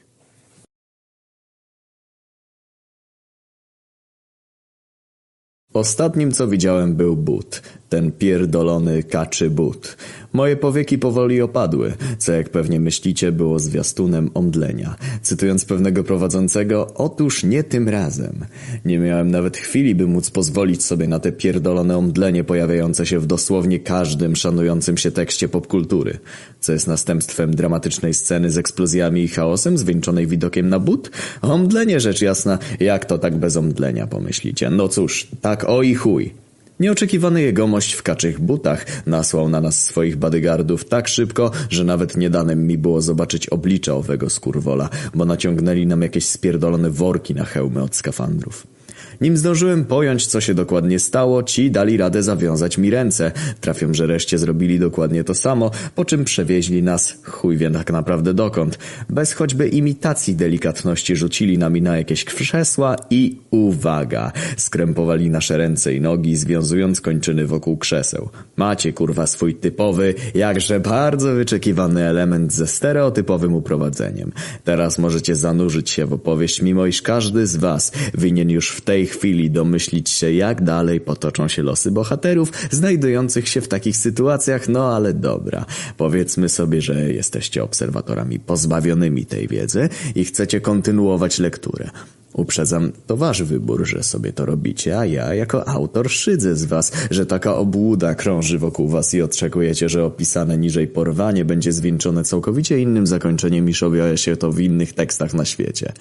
Ostatnim, 5.73 6.31
co 6.31 6.47
widziałem, 6.47 6.95
był 6.95 7.15
but. 7.15 7.61
Ten 7.89 8.11
pierdolony 8.11 9.03
kaczy 9.03 9.49
but. 9.49 9.97
Moje 10.33 10.55
powieki 10.55 10.97
powoli 10.97 11.41
opadły, 11.41 11.93
co 12.17 12.31
jak 12.31 12.49
pewnie 12.49 12.79
myślicie 12.79 13.31
było 13.31 13.59
zwiastunem 13.59 14.31
omdlenia. 14.33 14.95
Cytując 15.21 15.65
pewnego 15.65 16.03
prowadzącego, 16.03 16.87
otóż 16.95 17.43
nie 17.43 17.63
tym 17.63 17.89
razem. 17.89 18.45
Nie 18.85 18.99
miałem 18.99 19.31
nawet 19.31 19.57
chwili, 19.57 19.95
by 19.95 20.07
móc 20.07 20.31
pozwolić 20.31 20.85
sobie 20.85 21.07
na 21.07 21.19
te 21.19 21.31
pierdolone 21.31 21.97
omdlenie 21.97 22.43
pojawiające 22.43 23.05
się 23.05 23.19
w 23.19 23.25
dosłownie 23.25 23.79
każdym 23.79 24.35
szanującym 24.35 24.97
się 24.97 25.11
tekście 25.11 25.49
popkultury, 25.49 26.19
co 26.59 26.71
jest 26.71 26.87
następstwem 26.87 27.55
dramatycznej 27.55 28.13
sceny 28.13 28.51
z 28.51 28.57
eksplozjami 28.57 29.23
i 29.23 29.27
chaosem 29.27 29.77
zwieńczonej 29.77 30.27
widokiem 30.27 30.69
na 30.69 30.79
but. 30.79 31.11
Omdlenie 31.41 31.99
rzecz 31.99 32.21
jasna, 32.21 32.59
jak 32.79 33.05
to 33.05 33.17
tak 33.17 33.37
bez 33.37 33.57
omdlenia 33.57 34.07
pomyślicie? 34.07 34.69
No 34.69 34.87
cóż, 34.87 35.27
tak 35.41 35.63
o 35.69 35.83
i 35.83 35.95
chuj. 35.95 36.48
Nieoczekiwany 36.79 37.41
jegomość 37.41 37.93
w 37.93 38.03
kaczych 38.03 38.39
butach 38.39 38.85
nasłał 39.05 39.49
na 39.49 39.61
nas 39.61 39.83
swoich 39.85 40.15
bodyguardów 40.15 40.85
tak 40.85 41.07
szybko, 41.07 41.51
że 41.69 41.83
nawet 41.83 42.17
nie 42.17 42.29
danem 42.29 42.67
mi 42.67 42.77
było 42.77 43.01
zobaczyć 43.01 43.49
oblicza 43.49 43.93
owego 43.93 44.29
skurwola, 44.29 44.89
bo 45.15 45.25
naciągnęli 45.25 45.87
nam 45.87 46.01
jakieś 46.01 46.25
spierdolone 46.25 46.89
worki 46.89 47.35
na 47.35 47.45
hełmy 47.45 47.83
od 47.83 47.95
skafandrów. 47.95 48.78
Nim 49.21 49.37
zdążyłem 49.37 49.85
pojąć, 49.85 50.27
co 50.27 50.41
się 50.41 50.53
dokładnie 50.53 50.99
stało, 50.99 51.43
ci 51.43 51.71
dali 51.71 51.97
radę 51.97 52.23
zawiązać 52.23 52.77
mi 52.77 52.89
ręce. 52.89 53.31
Trafią, 53.61 53.93
że 53.93 54.07
reszcie 54.07 54.37
zrobili 54.37 54.79
dokładnie 54.79 55.23
to 55.23 55.33
samo, 55.33 55.71
po 55.95 56.05
czym 56.05 56.23
przewieźli 56.23 56.83
nas, 56.83 57.17
chuj 57.23 57.57
wie 57.57 57.71
tak 57.71 57.91
naprawdę 57.91 58.33
dokąd. 58.33 58.79
Bez 59.09 59.33
choćby 59.33 59.67
imitacji 59.67 60.35
delikatności 60.35 61.15
rzucili 61.15 61.57
nami 61.57 61.81
na 61.81 61.97
jakieś 61.97 62.25
krzesła 62.25 62.95
i 63.09 63.37
uwaga, 63.51 64.31
skrępowali 64.57 65.29
nasze 65.29 65.57
ręce 65.57 65.93
i 65.93 66.01
nogi, 66.01 66.35
związując 66.35 67.01
kończyny 67.01 67.45
wokół 67.45 67.77
krzeseł. 67.77 68.29
Macie 68.57 68.93
kurwa 68.93 69.27
swój 69.27 69.55
typowy, 69.55 70.13
jakże 70.35 70.79
bardzo 70.79 71.33
wyczekiwany 71.33 72.03
element 72.05 72.53
ze 72.53 72.67
stereotypowym 72.67 73.53
uprowadzeniem. 73.53 74.31
Teraz 74.63 74.99
możecie 74.99 75.35
zanurzyć 75.35 75.89
się 75.89 76.05
w 76.05 76.13
opowieść, 76.13 76.61
mimo 76.61 76.85
iż 76.85 77.01
każdy 77.01 77.47
z 77.47 77.55
was 77.55 77.91
winien 78.17 78.49
już 78.49 78.71
w 78.71 78.81
tej 78.81 79.08
chwili 79.09 79.51
domyślić 79.51 80.09
się, 80.09 80.31
jak 80.31 80.63
dalej 80.63 81.01
potoczą 81.01 81.47
się 81.47 81.63
losy 81.63 81.91
bohaterów 81.91 82.51
znajdujących 82.71 83.47
się 83.47 83.61
w 83.61 83.67
takich 83.67 83.97
sytuacjach, 83.97 84.69
no 84.69 84.95
ale 84.95 85.13
dobra. 85.13 85.65
Powiedzmy 85.97 86.49
sobie, 86.49 86.81
że 86.81 87.13
jesteście 87.13 87.63
obserwatorami 87.63 88.39
pozbawionymi 88.39 89.25
tej 89.25 89.47
wiedzy 89.47 89.89
i 90.15 90.25
chcecie 90.25 90.61
kontynuować 90.61 91.39
lekturę. 91.39 91.89
Uprzedzam, 92.33 92.91
to 93.07 93.17
wasz 93.17 93.43
wybór, 93.43 93.85
że 93.87 94.03
sobie 94.03 94.33
to 94.33 94.45
robicie, 94.45 94.99
a 94.99 95.05
ja 95.05 95.33
jako 95.33 95.67
autor 95.67 96.09
szydzę 96.09 96.55
z 96.55 96.65
was, 96.65 96.91
że 97.11 97.25
taka 97.25 97.55
obłuda 97.55 98.15
krąży 98.15 98.59
wokół 98.59 98.87
was 98.87 99.13
i 99.13 99.21
oczekujecie, 99.21 99.89
że 99.89 100.05
opisane 100.05 100.57
niżej 100.57 100.87
porwanie 100.87 101.45
będzie 101.45 101.71
zwieńczone 101.71 102.23
całkowicie 102.23 102.79
innym 102.79 103.07
zakończeniem 103.07 103.65
niż 103.65 103.83
objawia 103.83 104.17
się 104.17 104.37
to 104.37 104.51
w 104.51 104.59
innych 104.59 104.93
tekstach 104.93 105.33
na 105.33 105.45
świecie. 105.45 105.93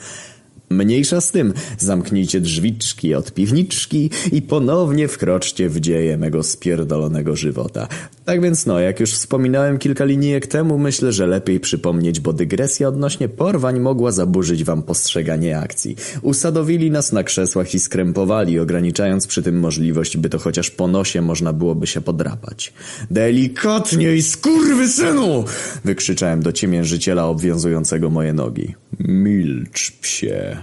Mniejsza 0.70 1.20
z 1.20 1.30
tym, 1.30 1.54
zamknijcie 1.78 2.40
drzwiczki 2.40 3.14
od 3.14 3.32
piwniczki 3.32 4.10
i 4.32 4.42
ponownie 4.42 5.08
wkroczcie 5.08 5.68
w 5.68 5.80
dzieje 5.80 6.16
mego 6.16 6.42
spierdolonego 6.42 7.36
żywota. 7.36 7.88
Tak 8.24 8.42
więc 8.42 8.66
no, 8.66 8.80
jak 8.80 9.00
już 9.00 9.12
wspominałem 9.12 9.78
kilka 9.78 10.04
linijek 10.04 10.46
temu, 10.46 10.78
myślę, 10.78 11.12
że 11.12 11.26
lepiej 11.26 11.60
przypomnieć, 11.60 12.20
bo 12.20 12.32
dygresja 12.32 12.88
odnośnie 12.88 13.28
porwań 13.28 13.80
mogła 13.80 14.12
zaburzyć 14.12 14.64
wam 14.64 14.82
postrzeganie 14.82 15.58
akcji. 15.58 15.96
Usadowili 16.22 16.90
nas 16.90 17.12
na 17.12 17.22
krzesłach 17.22 17.74
i 17.74 17.78
skrępowali, 17.78 18.58
ograniczając 18.58 19.26
przy 19.26 19.42
tym 19.42 19.60
możliwość, 19.60 20.16
by 20.16 20.28
to 20.28 20.38
chociaż 20.38 20.70
po 20.70 20.88
nosie 20.88 21.22
można 21.22 21.52
byłoby 21.52 21.86
się 21.86 22.00
podrapać. 22.00 22.72
Delikatniej, 23.10 24.22
skurwysynu! 24.22 25.44
Wykrzyczałem 25.84 26.42
do 26.42 26.52
ciemiężyciela 26.52 27.26
obwiązującego 27.26 28.10
moje 28.10 28.32
nogi. 28.32 28.74
Milcz, 29.00 29.92
psie. 30.00 30.57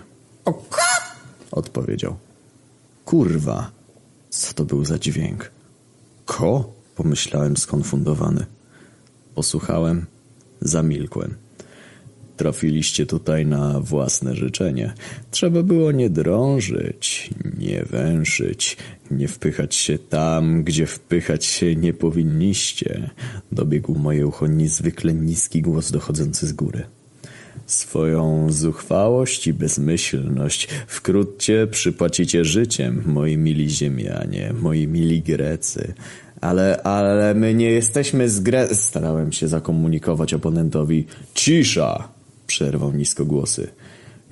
Odpowiedział. 1.51 2.15
Kurwa, 3.05 3.71
co 4.29 4.53
to 4.53 4.65
był 4.65 4.85
za 4.85 4.99
dźwięk? 4.99 5.51
Ko? 6.25 6.73
Pomyślałem 6.95 7.57
skonfundowany. 7.57 8.45
Posłuchałem, 9.35 10.05
zamilkłem. 10.61 11.35
Trafiliście 12.37 13.05
tutaj 13.05 13.45
na 13.45 13.79
własne 13.79 14.35
życzenie. 14.35 14.93
Trzeba 15.31 15.63
było 15.63 15.91
nie 15.91 16.09
drążyć, 16.09 17.29
nie 17.57 17.83
węszyć, 17.83 18.77
nie 19.11 19.27
wpychać 19.27 19.75
się 19.75 19.97
tam, 19.99 20.63
gdzie 20.63 20.85
wpychać 20.85 21.45
się 21.45 21.75
nie 21.75 21.93
powinniście. 21.93 23.09
Dobiegł 23.51 23.95
moje 23.95 24.27
ucho 24.27 24.47
niezwykle 24.47 25.13
niski 25.13 25.61
głos 25.61 25.91
dochodzący 25.91 26.47
z 26.47 26.53
góry. 26.53 26.83
Swoją 27.65 28.51
zuchwałość 28.51 29.47
i 29.47 29.53
bezmyślność 29.53 30.67
wkrótce 30.87 31.67
przypłacicie 31.67 32.45
życiem, 32.45 33.03
moi 33.05 33.37
mili 33.37 33.69
ziemianie, 33.69 34.53
moi 34.61 34.87
mili 34.87 35.21
Grecy. 35.21 35.93
Ale, 36.41 36.83
ale 36.83 37.33
my 37.33 37.53
nie 37.53 37.71
jesteśmy 37.71 38.29
z 38.29 38.39
Gre... 38.39 38.75
Starałem 38.75 39.31
się 39.31 39.47
zakomunikować 39.47 40.33
oponentowi. 40.33 41.05
Cisza! 41.33 42.07
Przerwał 42.47 42.91
niskogłosy. 42.91 43.67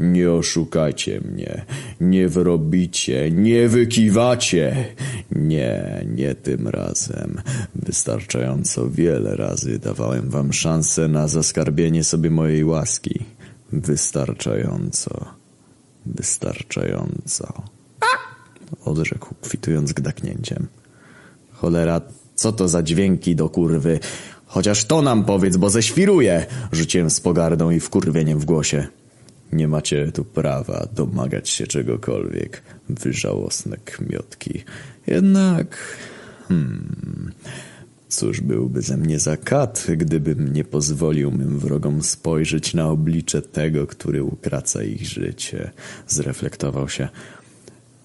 Nie 0.03 0.32
oszukajcie 0.32 1.22
mnie, 1.22 1.65
nie 2.01 2.27
wyrobicie, 2.27 3.32
nie 3.32 3.67
wykiwacie. 3.67 4.85
Nie, 5.32 6.06
nie 6.15 6.35
tym 6.35 6.67
razem. 6.67 7.41
Wystarczająco 7.75 8.90
wiele 8.90 9.35
razy 9.35 9.80
dawałem 9.80 10.30
wam 10.30 10.53
szansę 10.53 11.07
na 11.07 11.27
zaskarbienie 11.27 12.03
sobie 12.03 12.30
mojej 12.30 12.64
łaski. 12.64 13.19
Wystarczająco. 13.72 15.25
Wystarczająco. 16.06 17.64
Odrzekł, 18.85 19.35
kwitując 19.41 19.93
gdaknięciem. 19.93 20.67
Cholera, 21.51 22.01
co 22.35 22.51
to 22.51 22.67
za 22.67 22.83
dźwięki 22.83 23.35
do 23.35 23.49
kurwy? 23.49 23.99
Chociaż 24.45 24.85
to 24.85 25.01
nam 25.01 25.25
powiedz, 25.25 25.57
bo 25.57 25.69
zeświruję! 25.69 26.45
Rzuciłem 26.72 27.09
z 27.09 27.19
pogardą 27.19 27.72
i 27.72 27.80
wkurwieniem 27.80 28.40
w 28.40 28.45
głosie. 28.45 28.88
Nie 29.53 29.67
macie 29.67 30.11
tu 30.11 30.25
prawa 30.25 30.88
domagać 30.95 31.49
się 31.49 31.67
czegokolwiek, 31.67 32.61
wy 32.90 33.14
żałosne 33.14 33.77
kmiotki. 33.77 34.64
Jednak... 35.07 35.77
Hmm... 36.48 37.32
Cóż 38.14 38.41
byłby 38.41 38.82
ze 38.82 38.98
mnie 38.98 39.19
za 39.19 39.38
kat, 39.38 39.88
gdybym 39.98 40.53
nie 40.53 40.64
pozwolił 40.64 41.32
mym 41.32 41.59
wrogom 41.59 42.03
spojrzeć 42.03 42.73
na 42.73 42.88
oblicze 42.88 43.41
tego, 43.41 43.88
który 43.88 44.23
ukraca 44.23 44.83
ich 44.83 45.06
życie. 45.06 45.72
Zreflektował 46.07 46.90
się. 46.90 47.07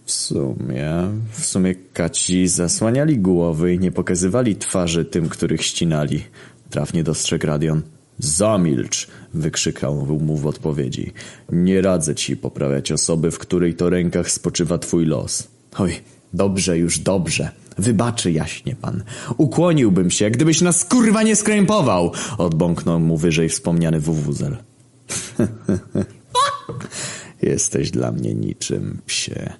W 0.05 0.13
sumie, 0.13 0.91
w 1.31 1.45
sumie 1.45 1.75
kaci 1.75 2.49
zasłaniali 2.49 3.19
głowy 3.19 3.75
i 3.75 3.79
nie 3.79 3.93
pokazywali 3.93 4.57
twarzy 4.57 5.05
tym, 5.05 5.29
których 5.29 5.63
ścinali. 5.63 6.25
Trafnie 6.71 7.05
dostrzegł 7.05 7.47
Radion. 7.47 7.83
Zamilcz! 8.19 9.09
wykrzykał 9.35 9.95
mu 9.95 10.37
w 10.37 10.47
odpowiedzi. 10.47 11.13
Nie 11.53 11.83
radzę 11.83 12.15
ci 12.15 12.37
poprawiać 12.37 12.93
osoby, 12.93 13.31
w 13.31 13.39
której 13.39 13.75
to 13.75 13.91
rękach 13.91 14.31
spoczywa 14.31 14.79
twój 14.79 15.07
los. 15.07 15.49
Oj, 15.79 16.01
dobrze 16.33 16.79
już, 16.79 16.99
dobrze. 16.99 17.51
Wybaczy 17.79 18.33
jaśnie 18.33 18.77
pan. 18.77 19.03
Ukłoniłbym 19.37 20.11
się, 20.11 20.31
gdybyś 20.31 20.61
nas 20.61 20.85
kurwa 20.85 21.23
nie 21.23 21.37
skrępował! 21.37 22.13
Odbąknął 22.39 23.01
mu 23.01 23.17
wyżej 23.17 23.49
wspomniany 23.49 24.01
wuwuzel. 24.01 24.57
Jesteś 27.43 27.91
dla 27.91 28.13
mnie 28.13 28.35
niczym, 28.35 28.99
psie. 29.07 29.53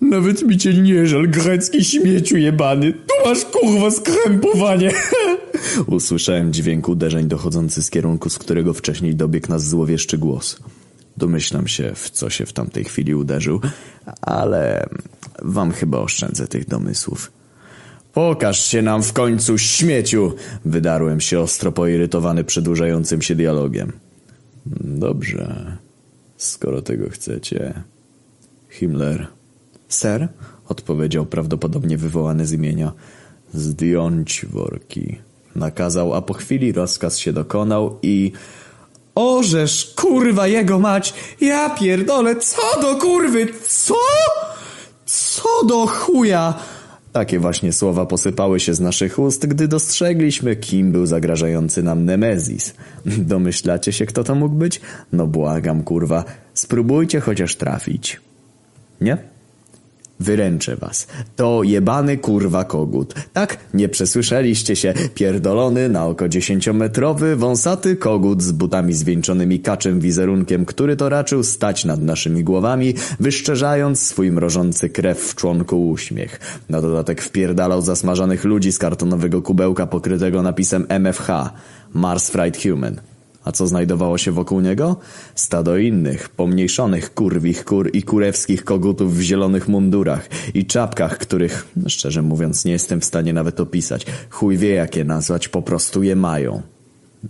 Nawet 0.00 0.42
mi 0.42 0.58
cię 0.58 0.74
nie 0.74 1.06
żal, 1.06 1.28
grecki 1.28 1.84
śmieciu 1.84 2.36
jebany. 2.36 2.92
Tu 2.92 3.28
masz 3.28 3.44
kurwa 3.44 3.90
skrępowanie. 3.90 4.92
Usłyszałem 5.86 6.52
dźwięk 6.52 6.88
uderzeń 6.88 7.28
dochodzący 7.28 7.82
z 7.82 7.90
kierunku, 7.90 8.30
z 8.30 8.38
którego 8.38 8.74
wcześniej 8.74 9.14
dobiegł 9.14 9.48
nas 9.48 9.68
złowieszczy 9.68 10.18
głos. 10.18 10.60
Domyślam 11.16 11.68
się, 11.68 11.92
w 11.94 12.10
co 12.10 12.30
się 12.30 12.46
w 12.46 12.52
tamtej 12.52 12.84
chwili 12.84 13.14
uderzył, 13.14 13.60
ale 14.20 14.86
wam 15.42 15.72
chyba 15.72 15.98
oszczędzę 15.98 16.48
tych 16.48 16.68
domysłów. 16.68 17.32
Pokaż 18.12 18.64
się 18.64 18.82
nam 18.82 19.02
w 19.02 19.12
końcu, 19.12 19.58
śmieciu! 19.58 20.32
Wydarłem 20.64 21.20
się 21.20 21.40
ostro 21.40 21.72
poirytowany 21.72 22.44
przedłużającym 22.44 23.22
się 23.22 23.34
dialogiem. 23.34 23.92
Dobrze, 24.80 25.76
skoro 26.44 26.82
tego 26.82 27.10
chcecie. 27.10 27.82
Himmler. 28.70 29.26
Ser? 29.88 30.28
Odpowiedział 30.68 31.26
prawdopodobnie 31.26 31.98
wywołany 31.98 32.46
z 32.46 32.52
imienia. 32.52 32.92
Zdjąć 33.54 34.46
worki. 34.46 35.18
Nakazał, 35.56 36.14
a 36.14 36.22
po 36.22 36.34
chwili 36.34 36.72
rozkaz 36.72 37.18
się 37.18 37.32
dokonał 37.32 37.98
i... 38.02 38.32
Orzesz, 39.14 39.94
kurwa 39.96 40.46
jego 40.46 40.78
mać! 40.78 41.14
Ja 41.40 41.70
pierdolę, 41.70 42.36
co 42.36 42.80
do 42.80 42.96
kurwy, 42.96 43.46
co? 43.68 43.94
Co 45.04 45.64
do 45.64 45.86
chuja? 45.86 46.54
Takie 47.12 47.38
właśnie 47.38 47.72
słowa 47.72 48.06
posypały 48.06 48.60
się 48.60 48.74
z 48.74 48.80
naszych 48.80 49.18
ust, 49.18 49.46
gdy 49.46 49.68
dostrzegliśmy, 49.68 50.56
kim 50.56 50.92
był 50.92 51.06
zagrażający 51.06 51.82
nam 51.82 52.04
Nemezis. 52.04 52.74
Domyślacie 53.32 53.92
się, 53.92 54.06
kto 54.06 54.24
to 54.24 54.34
mógł 54.34 54.54
być? 54.54 54.80
No 55.12 55.26
błagam, 55.26 55.82
kurwa, 55.82 56.24
spróbujcie 56.54 57.20
chociaż 57.20 57.56
trafić. 57.56 58.20
Nie? 59.00 59.31
Wyręczę 60.22 60.76
was. 60.76 61.06
To 61.36 61.62
jebany 61.62 62.18
kurwa 62.18 62.64
kogut. 62.64 63.14
Tak, 63.32 63.58
nie 63.74 63.88
przesłyszeliście 63.88 64.76
się. 64.76 64.94
Pierdolony 65.14 65.88
na 65.88 66.06
oko 66.06 66.28
dziesięciometrowy, 66.28 67.36
wąsaty 67.36 67.96
kogut 67.96 68.42
z 68.42 68.52
butami 68.52 68.92
zwieńczonymi 68.94 69.60
kaczym 69.60 70.00
wizerunkiem, 70.00 70.64
który 70.64 70.96
to 70.96 71.08
raczył 71.08 71.42
stać 71.42 71.84
nad 71.84 72.02
naszymi 72.02 72.44
głowami, 72.44 72.94
wyszczerzając 73.20 74.02
swój 74.02 74.32
mrożący 74.32 74.88
krew 74.88 75.18
w 75.18 75.34
członku 75.34 75.90
uśmiech. 75.90 76.40
Na 76.68 76.80
dodatek 76.80 77.22
wpierdalał 77.22 77.82
zasmażanych 77.82 78.44
ludzi 78.44 78.72
z 78.72 78.78
kartonowego 78.78 79.42
kubełka 79.42 79.86
pokrytego 79.86 80.42
napisem 80.42 80.86
MFH. 80.88 81.28
Mars 81.94 82.30
Fried 82.30 82.62
Human. 82.62 83.11
A 83.44 83.52
co 83.52 83.66
znajdowało 83.66 84.18
się 84.18 84.32
wokół 84.32 84.60
niego? 84.60 84.96
Stado 85.34 85.76
innych, 85.76 86.28
pomniejszonych 86.28 87.14
kurwich 87.14 87.64
kur 87.64 87.90
i 87.92 88.02
kurewskich 88.02 88.64
kogutów 88.64 89.16
w 89.16 89.20
zielonych 89.20 89.68
mundurach 89.68 90.28
i 90.54 90.66
czapkach, 90.66 91.18
których, 91.18 91.68
szczerze 91.86 92.22
mówiąc, 92.22 92.64
nie 92.64 92.72
jestem 92.72 93.00
w 93.00 93.04
stanie 93.04 93.32
nawet 93.32 93.60
opisać. 93.60 94.06
Chuj 94.30 94.56
wie, 94.56 94.70
jak 94.70 94.96
je 94.96 95.04
nazwać, 95.04 95.48
po 95.48 95.62
prostu 95.62 96.02
je 96.02 96.16
mają. 96.16 96.62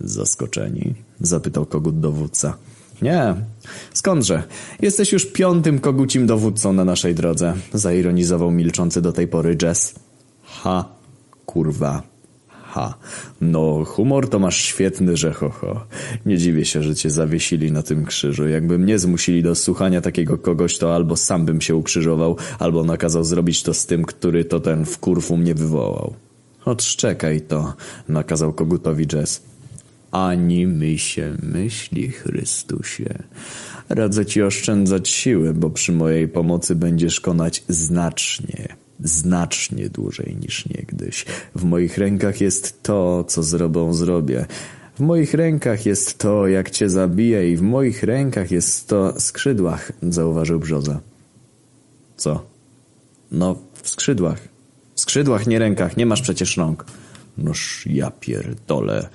Zaskoczeni? 0.01 0.93
Zapytał 1.21 1.65
kogut 1.65 1.99
dowódca. 1.99 2.57
Nie, 3.01 3.35
skądże? 3.93 4.43
Jesteś 4.81 5.11
już 5.11 5.25
piątym 5.25 5.79
kogucim 5.79 6.27
dowódcą 6.27 6.73
na 6.73 6.85
naszej 6.85 7.15
drodze, 7.15 7.53
zaironizował 7.73 8.51
milczący 8.51 9.01
do 9.01 9.13
tej 9.13 9.27
pory 9.27 9.57
Jess. 9.61 9.95
Ha, 10.43 10.85
kurwa. 11.45 12.12
Ha, 12.73 12.93
no 13.41 13.85
humor 13.85 14.29
to 14.29 14.39
masz 14.39 14.57
świetny, 14.57 15.17
że 15.17 15.33
ho, 15.33 15.49
ho. 15.49 15.85
Nie 16.25 16.37
dziwię 16.37 16.65
się, 16.65 16.83
że 16.83 16.95
cię 16.95 17.09
zawiesili 17.09 17.71
na 17.71 17.83
tym 17.83 18.05
krzyżu. 18.05 18.47
Jakby 18.47 18.79
mnie 18.79 18.99
zmusili 18.99 19.43
do 19.43 19.55
słuchania 19.55 20.01
takiego 20.01 20.37
kogoś, 20.37 20.77
to 20.77 20.95
albo 20.95 21.15
sam 21.15 21.45
bym 21.45 21.61
się 21.61 21.75
ukrzyżował, 21.75 22.37
albo 22.59 22.83
nakazał 22.83 23.23
zrobić 23.23 23.63
to 23.63 23.73
z 23.73 23.85
tym, 23.85 24.05
który 24.05 24.45
to 24.45 24.59
ten 24.59 24.85
w 24.85 24.97
kurfu 24.99 25.37
mnie 25.37 25.55
wywołał. 25.55 26.13
Odszczekaj 26.65 27.41
to, 27.41 27.73
nakazał 28.09 28.53
kogutowi 28.53 29.07
Jess. 29.13 29.43
Ani 30.11 30.67
my 30.67 30.97
się 30.97 31.37
myśli, 31.43 32.11
Chrystusie. 32.11 33.23
Radzę 33.89 34.25
ci 34.25 34.43
oszczędzać 34.43 35.09
siły, 35.09 35.53
bo 35.53 35.69
przy 35.69 35.91
mojej 35.91 36.27
pomocy 36.27 36.75
będziesz 36.75 37.19
konać 37.19 37.63
znacznie, 37.67 38.82
znacznie 39.03 39.89
dłużej 39.89 40.37
niż 40.41 40.69
niegdyś. 40.69 41.25
W 41.55 41.63
moich 41.63 41.97
rękach 41.97 42.41
jest 42.41 42.83
to, 42.83 43.23
co 43.23 43.43
zrobią 43.43 43.93
zrobię. 43.93 44.45
W 44.95 44.99
moich 44.99 45.33
rękach 45.33 45.85
jest 45.85 46.17
to, 46.17 46.47
jak 46.47 46.69
cię 46.69 46.89
zabiję 46.89 47.51
i 47.51 47.57
w 47.57 47.61
moich 47.61 48.03
rękach 48.03 48.51
jest 48.51 48.87
to 48.87 49.19
skrzydłach, 49.19 49.91
zauważył 50.01 50.59
Brzoza. 50.59 50.99
Co? 52.17 52.45
No, 53.31 53.55
w 53.81 53.89
skrzydłach. 53.89 54.47
W 54.95 55.01
skrzydłach, 55.01 55.47
nie 55.47 55.59
rękach, 55.59 55.97
nie 55.97 56.05
masz 56.05 56.21
przecież 56.21 56.57
rąk. 56.57 56.85
Noż 57.37 57.85
ja 57.85 58.11
pierdolę. 58.11 59.09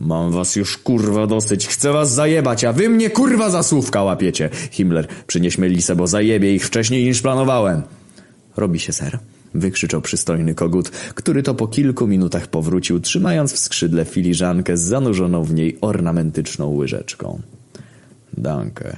Mam 0.00 0.32
was 0.32 0.56
już 0.56 0.78
kurwa 0.78 1.26
dosyć, 1.26 1.68
chcę 1.68 1.92
was 1.92 2.12
zajebać, 2.12 2.64
a 2.64 2.72
wy 2.72 2.88
mnie 2.88 3.10
kurwa 3.10 3.50
za 3.50 3.62
słówka 3.62 4.02
łapiecie. 4.02 4.50
Himmler, 4.70 5.06
przynieśmy 5.26 5.68
lisę, 5.68 5.96
bo 5.96 6.06
zajebie 6.06 6.54
ich 6.54 6.66
wcześniej 6.66 7.04
niż 7.04 7.22
planowałem. 7.22 7.82
Robi 8.56 8.80
się, 8.80 8.92
ser. 8.92 9.18
Wykrzyczał 9.54 10.00
przystojny 10.00 10.54
kogut, 10.54 10.90
który 10.90 11.42
to 11.42 11.54
po 11.54 11.68
kilku 11.68 12.06
minutach 12.06 12.46
powrócił, 12.46 13.00
trzymając 13.00 13.52
w 13.52 13.58
skrzydle 13.58 14.04
filiżankę 14.04 14.76
z 14.76 14.80
zanurzoną 14.80 15.44
w 15.44 15.54
niej 15.54 15.78
ornamentyczną 15.80 16.74
łyżeczką. 16.74 17.40
Dankę, 18.38 18.96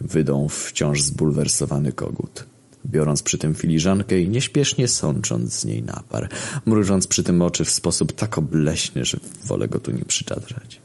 wydął 0.00 0.48
wciąż 0.48 1.02
zbulwersowany 1.02 1.92
kogut 1.92 2.44
biorąc 2.86 3.22
przy 3.22 3.38
tym 3.38 3.54
filiżankę 3.54 4.20
i 4.20 4.28
nieśpiesznie 4.28 4.88
sącząc 4.88 5.52
z 5.52 5.64
niej 5.64 5.82
napar, 5.82 6.28
mrużąc 6.66 7.06
przy 7.06 7.22
tym 7.22 7.42
oczy 7.42 7.64
w 7.64 7.70
sposób 7.70 8.12
tak 8.12 8.38
obleśny, 8.38 9.04
że 9.04 9.18
wolę 9.44 9.68
go 9.68 9.78
tu 9.78 9.90
nie 9.90 10.04
przyczadrać. 10.04 10.80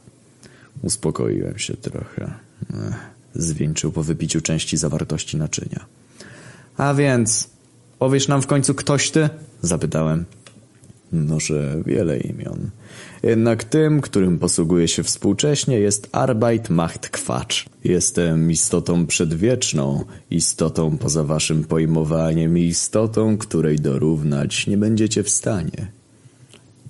Uspokoiłem 0.81 1.57
się 1.57 1.77
trochę. 1.77 2.33
Ech, 2.73 2.95
zwieńczył 3.35 3.91
po 3.91 4.03
wypiciu 4.03 4.41
części 4.41 4.77
zawartości 4.77 5.37
naczynia. 5.37 5.85
A 6.77 6.93
więc, 6.93 7.49
powiesz 7.99 8.27
nam 8.27 8.41
w 8.41 8.47
końcu 8.47 8.75
ktoś 8.75 9.11
ty? 9.11 9.29
Zapytałem. 9.61 10.25
Noże 11.11 11.81
wiele 11.85 12.19
imion. 12.19 12.69
Jednak 13.23 13.63
tym, 13.63 14.01
którym 14.01 14.39
posługuje 14.39 14.87
się 14.87 15.03
współcześnie 15.03 15.79
jest 15.79 16.09
Arbeit 16.11 16.69
macht 16.69 17.09
Quatsch. 17.09 17.65
Jestem 17.83 18.51
istotą 18.51 19.05
przedwieczną, 19.05 20.03
istotą 20.31 20.97
poza 20.97 21.23
waszym 21.23 21.63
pojmowaniem 21.63 22.57
i 22.57 22.61
istotą, 22.61 23.37
której 23.37 23.79
dorównać 23.79 24.67
nie 24.67 24.77
będziecie 24.77 25.23
w 25.23 25.29
stanie. 25.29 25.91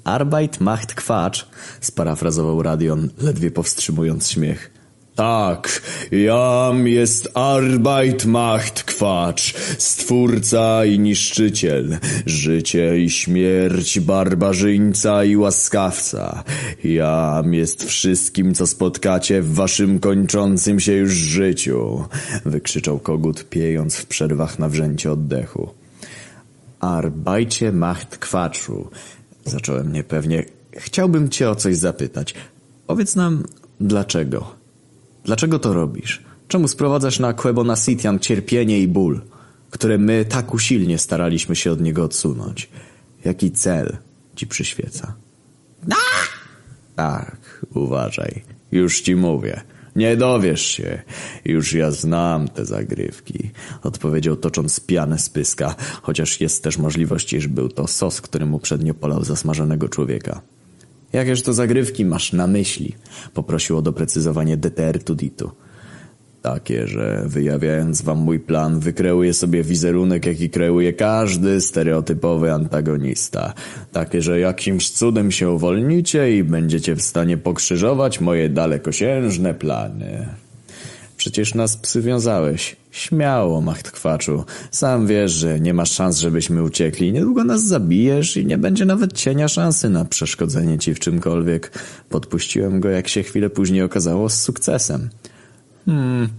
Arbeit 0.03 0.61
macht 0.61 0.93
Quatsch, 0.93 1.45
sparafrazował 1.81 2.63
Radion, 2.63 3.09
ledwie 3.21 3.51
powstrzymując 3.51 4.29
śmiech. 4.29 4.78
Tak, 5.19 5.81
jam 6.11 6.88
jest 6.88 7.30
Arbeit 7.33 8.25
macht 8.25 8.83
Quatsch, 8.83 9.75
stwórca 9.77 10.85
i 10.85 10.99
niszczyciel, 10.99 11.99
życie 12.25 12.99
i 12.99 13.09
śmierć, 13.09 13.99
barbarzyńca 13.99 15.23
i 15.23 15.38
łaskawca. 15.38 16.43
Jam 16.83 17.53
jest 17.53 17.83
wszystkim, 17.83 18.53
co 18.53 18.67
spotkacie 18.67 19.41
w 19.41 19.53
waszym 19.53 19.99
kończącym 19.99 20.80
się 20.80 20.93
już 20.93 21.11
życiu, 21.11 22.06
wykrzyczał 22.45 22.99
kogut, 22.99 23.49
piejąc 23.49 23.95
w 23.95 24.06
przerwach 24.06 24.59
na 24.59 24.69
wrzęcie 24.69 25.11
oddechu. 25.11 25.69
Arbajcie 26.80 27.72
macht 27.72 28.17
Quatschu, 28.17 28.89
zacząłem 29.45 29.93
niepewnie. 29.93 30.45
Chciałbym 30.77 31.30
cię 31.30 31.49
o 31.49 31.56
coś 31.56 31.75
zapytać. 31.75 32.33
Powiedz 32.88 33.15
nam, 33.15 33.43
dlaczego? 33.80 34.58
Dlaczego 35.23 35.59
to 35.59 35.73
robisz? 35.73 36.23
Czemu 36.48 36.67
sprowadzasz 36.67 37.19
na 37.19 37.33
Quebona 37.33 37.75
Sitian 37.75 38.19
cierpienie 38.19 38.80
i 38.80 38.88
ból, 38.88 39.22
które 39.69 39.98
my 39.98 40.25
tak 40.25 40.53
usilnie 40.53 40.98
staraliśmy 40.98 41.56
się 41.56 41.72
od 41.72 41.81
niego 41.81 42.03
odsunąć? 42.03 42.69
Jaki 43.25 43.51
cel 43.51 43.98
ci 44.35 44.48
przyświeca? 44.48 45.14
Tak, 46.95 47.65
uważaj. 47.73 48.43
Już 48.72 49.01
ci 49.01 49.15
mówię. 49.15 49.61
Nie 49.95 50.17
dowiesz 50.17 50.61
się. 50.61 51.01
Już 51.45 51.73
ja 51.73 51.91
znam 51.91 52.48
te 52.48 52.65
zagrywki. 52.65 53.51
Odpowiedział 53.83 54.35
tocząc 54.35 54.80
pianę 54.80 55.19
z 55.19 55.30
pyska, 55.30 55.75
chociaż 56.01 56.41
jest 56.41 56.64
też 56.64 56.77
możliwość, 56.77 57.33
iż 57.33 57.48
był 57.48 57.69
to 57.69 57.88
sos, 57.88 58.22
którym 58.22 58.53
uprzednio 58.53 58.93
polał 58.93 59.23
zasmażonego 59.23 59.89
człowieka. 59.89 60.41
Jakież 61.13 61.41
to 61.41 61.53
zagrywki 61.53 62.05
masz 62.05 62.33
na 62.33 62.47
myśli? 62.47 62.95
Poprosił 63.33 63.77
o 63.77 63.81
doprecyzowanie 63.81 64.57
DTR 64.57 65.03
Tuditu. 65.03 65.51
Takie, 66.41 66.88
że 66.88 67.23
wyjawiając 67.25 68.01
wam 68.01 68.17
mój 68.17 68.39
plan, 68.39 68.79
wykreuję 68.79 69.33
sobie 69.33 69.63
wizerunek, 69.63 70.25
jaki 70.25 70.49
kreuje 70.49 70.93
każdy 70.93 71.61
stereotypowy 71.61 72.53
antagonista. 72.53 73.53
Takie, 73.91 74.21
że 74.21 74.39
jakimś 74.39 74.89
cudem 74.89 75.31
się 75.31 75.49
uwolnicie 75.49 76.38
i 76.38 76.43
będziecie 76.43 76.95
w 76.95 77.01
stanie 77.01 77.38
pokrzyżować 77.38 78.21
moje 78.21 78.49
dalekosiężne 78.49 79.53
plany. 79.53 80.27
Przecież 81.19 81.56
nas 81.56 81.77
przywiązałeś. 81.77 82.75
Śmiało, 82.91 83.61
machtkwaczu. 83.61 84.43
Sam 84.72 85.07
wiesz, 85.07 85.31
że 85.31 85.59
nie 85.59 85.73
masz 85.73 85.91
szans, 85.91 86.17
żebyśmy 86.19 86.64
uciekli. 86.64 87.11
Niedługo 87.11 87.43
nas 87.43 87.64
zabijesz 87.64 88.38
i 88.38 88.45
nie 88.45 88.57
będzie 88.57 88.85
nawet 88.85 89.14
cienia 89.14 89.48
szansy 89.48 89.89
na 89.89 90.06
przeszkodzenie 90.06 90.77
ci 90.77 90.93
w 90.93 90.99
czymkolwiek. 90.99 91.72
Podpuściłem 92.09 92.80
go, 92.80 92.89
jak 92.89 93.07
się 93.07 93.23
chwilę 93.23 93.49
później 93.49 93.81
okazało, 93.81 94.30
z 94.30 94.41
sukcesem. 94.41 95.09
Hmm, 95.85 96.30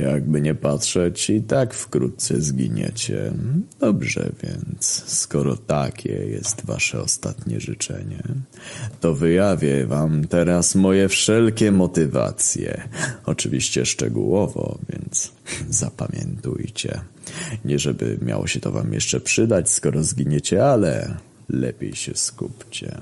jakby 0.00 0.40
nie 0.40 0.54
patrzeć, 0.54 1.30
i 1.30 1.42
tak 1.42 1.74
wkrótce 1.74 2.40
zginiecie. 2.40 3.32
Dobrze 3.80 4.32
więc, 4.42 5.04
skoro 5.06 5.56
takie 5.56 6.12
jest 6.12 6.66
wasze 6.66 7.00
ostatnie 7.00 7.60
życzenie, 7.60 8.22
to 9.00 9.14
wyjawię 9.14 9.86
wam 9.86 10.26
teraz 10.28 10.74
moje 10.74 11.08
wszelkie 11.08 11.72
motywacje. 11.72 12.88
Oczywiście 13.26 13.86
szczegółowo, 13.86 14.78
więc 14.88 15.32
zapamiętujcie. 15.82 17.00
Nie 17.64 17.78
żeby 17.78 18.18
miało 18.22 18.46
się 18.46 18.60
to 18.60 18.72
wam 18.72 18.92
jeszcze 18.92 19.20
przydać, 19.20 19.70
skoro 19.70 20.02
zginiecie, 20.02 20.66
ale 20.66 21.16
lepiej 21.48 21.94
się 21.94 22.14
skupcie. 22.14 23.00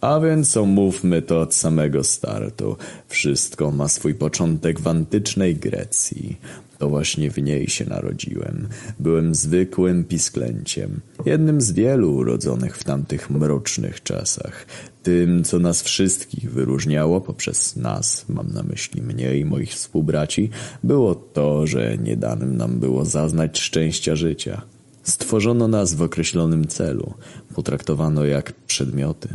A 0.00 0.20
więc 0.20 0.56
omówmy 0.56 1.22
to 1.22 1.40
od 1.40 1.54
samego 1.54 2.04
startu. 2.04 2.76
Wszystko 3.08 3.70
ma 3.70 3.88
swój 3.88 4.14
początek 4.14 4.80
w 4.80 4.88
antycznej 4.88 5.56
Grecji. 5.56 6.36
To 6.78 6.88
właśnie 6.88 7.30
w 7.30 7.42
niej 7.42 7.68
się 7.68 7.84
narodziłem. 7.84 8.68
Byłem 9.00 9.34
zwykłym 9.34 10.04
pisklęciem, 10.04 11.00
jednym 11.26 11.60
z 11.60 11.72
wielu 11.72 12.14
urodzonych 12.14 12.76
w 12.76 12.84
tamtych 12.84 13.30
mrocznych 13.30 14.02
czasach. 14.02 14.66
Tym, 15.02 15.44
co 15.44 15.58
nas 15.58 15.82
wszystkich 15.82 16.52
wyróżniało 16.52 17.20
poprzez 17.20 17.76
nas, 17.76 18.24
mam 18.28 18.52
na 18.52 18.62
myśli 18.62 19.02
mnie 19.02 19.38
i 19.38 19.44
moich 19.44 19.70
współbraci, 19.70 20.50
było 20.84 21.14
to, 21.14 21.66
że 21.66 21.98
nie 21.98 22.16
danym 22.16 22.56
nam 22.56 22.80
było 22.80 23.04
zaznać 23.04 23.58
szczęścia 23.60 24.16
życia. 24.16 24.62
Stworzono 25.02 25.68
nas 25.68 25.94
w 25.94 26.02
określonym 26.02 26.66
celu, 26.66 27.14
potraktowano 27.54 28.24
jak 28.24 28.52
przedmioty. 28.52 29.28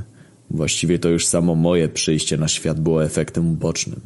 Właściwie 0.54 1.00
to 1.00 1.10
już 1.10 1.26
samo 1.26 1.56
moje 1.56 1.90
przyjście 1.90 2.38
na 2.38 2.48
świat 2.48 2.80
było 2.80 3.06
efektem 3.06 3.48
ubocznym. 3.48 4.00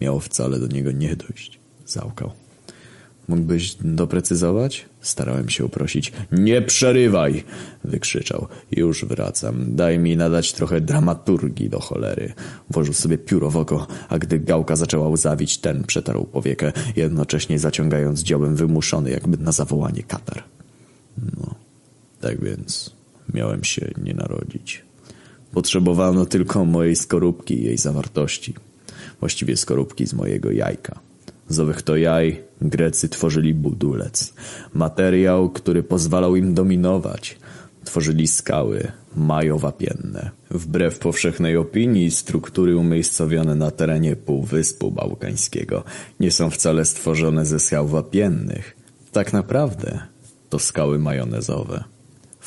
Miało 0.00 0.20
wcale 0.20 0.58
do 0.58 0.66
niego 0.66 0.92
nie 0.92 1.16
dojść. 1.16 1.58
Załkał. 1.86 2.30
Mógłbyś 3.28 3.74
doprecyzować? 3.74 4.86
Starałem 5.00 5.48
się 5.48 5.64
uprosić. 5.64 6.12
Nie 6.32 6.62
przerywaj! 6.62 7.44
Wykrzyczał. 7.84 8.46
Już 8.70 9.04
wracam. 9.04 9.76
Daj 9.76 9.98
mi 9.98 10.16
nadać 10.16 10.52
trochę 10.52 10.80
dramaturgii 10.80 11.70
do 11.70 11.80
cholery. 11.80 12.32
Włożył 12.70 12.94
sobie 12.94 13.18
pióro 13.18 13.50
w 13.50 13.56
oko, 13.56 13.86
a 14.08 14.18
gdy 14.18 14.38
gałka 14.38 14.76
zaczęła 14.76 15.08
łzawić, 15.08 15.58
ten 15.58 15.84
przetarł 15.84 16.24
powiekę, 16.24 16.72
jednocześnie 16.96 17.58
zaciągając 17.58 18.22
dziołem 18.22 18.56
wymuszony 18.56 19.10
jakby 19.10 19.38
na 19.38 19.52
zawołanie 19.52 20.02
katar. 20.02 20.42
No, 21.36 21.54
tak 22.20 22.44
więc 22.44 22.90
miałem 23.34 23.64
się 23.64 23.90
nie 24.02 24.14
narodzić. 24.14 24.87
Potrzebowano 25.52 26.26
tylko 26.26 26.64
mojej 26.64 26.96
skorupki 26.96 27.54
i 27.54 27.64
jej 27.64 27.76
zawartości. 27.76 28.54
Właściwie 29.20 29.56
skorupki 29.56 30.06
z 30.06 30.14
mojego 30.14 30.50
jajka. 30.50 31.00
Z 31.48 31.60
owych 31.60 31.82
to 31.82 31.96
jaj 31.96 32.42
Grecy 32.60 33.08
tworzyli 33.08 33.54
budulec. 33.54 34.34
Materiał, 34.74 35.50
który 35.50 35.82
pozwalał 35.82 36.36
im 36.36 36.54
dominować. 36.54 37.38
Tworzyli 37.84 38.26
skały 38.26 38.92
majowapienne. 39.16 40.30
Wbrew 40.50 40.98
powszechnej 40.98 41.56
opinii, 41.56 42.10
struktury 42.10 42.76
umiejscowione 42.76 43.54
na 43.54 43.70
terenie 43.70 44.16
Półwyspu 44.16 44.90
Bałkańskiego 44.90 45.84
nie 46.20 46.30
są 46.30 46.50
wcale 46.50 46.84
stworzone 46.84 47.46
ze 47.46 47.60
skał 47.60 47.88
wapiennych. 47.88 48.76
Tak 49.12 49.32
naprawdę 49.32 49.98
to 50.50 50.58
skały 50.58 50.98
majonezowe. 50.98 51.84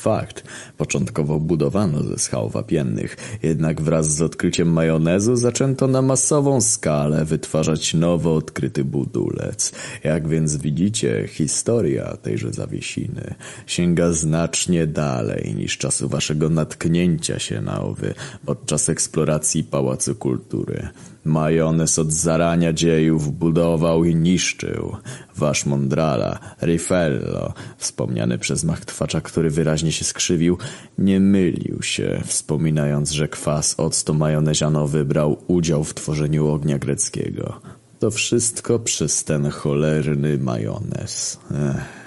Fakt, 0.02 0.44
początkowo 0.76 1.40
budowano 1.40 2.02
ze 2.02 2.18
skał 2.18 2.48
wapiennych, 2.48 3.16
jednak 3.42 3.80
wraz 3.80 4.14
z 4.14 4.22
odkryciem 4.22 4.72
majonezu 4.72 5.36
zaczęto 5.36 5.86
na 5.86 6.02
masową 6.02 6.60
skalę 6.60 7.24
wytwarzać 7.24 7.94
nowo 7.94 8.34
odkryty 8.34 8.84
budulec. 8.84 9.72
Jak 10.04 10.28
więc 10.28 10.56
widzicie, 10.56 11.28
historia 11.28 12.16
tejże 12.22 12.52
zawiesiny 12.52 13.34
sięga 13.66 14.12
znacznie 14.12 14.86
dalej 14.86 15.54
niż 15.56 15.78
czasu 15.78 16.08
waszego 16.08 16.48
natknięcia 16.48 17.38
się 17.38 17.60
na 17.60 17.80
owy 17.80 18.14
podczas 18.46 18.88
eksploracji 18.88 19.64
Pałacu 19.64 20.14
Kultury. 20.14 20.88
Majonez 21.24 21.98
od 21.98 22.12
zarania 22.12 22.72
dziejów 22.72 23.38
budował 23.38 24.04
i 24.04 24.14
niszczył. 24.14 24.96
Wasz 25.36 25.66
Mondrala, 25.66 26.38
Rifello, 26.62 27.52
wspomniany 27.78 28.38
przez 28.38 28.64
Machtwacza, 28.64 29.20
który 29.20 29.50
wyraźnie 29.50 29.92
się 29.92 30.04
skrzywił, 30.04 30.58
nie 30.98 31.20
mylił 31.20 31.82
się, 31.82 32.20
wspominając, 32.26 33.10
że 33.10 33.28
kwas 33.28 33.74
octo 33.78 34.14
majonezianowy 34.14 35.04
brał 35.04 35.36
udział 35.46 35.84
w 35.84 35.94
tworzeniu 35.94 36.48
ognia 36.48 36.78
greckiego. 36.78 37.60
To 37.98 38.10
wszystko 38.10 38.78
przez 38.78 39.24
ten 39.24 39.50
cholerny 39.50 40.38
majonez. 40.38 41.38
Ech. 41.50 42.01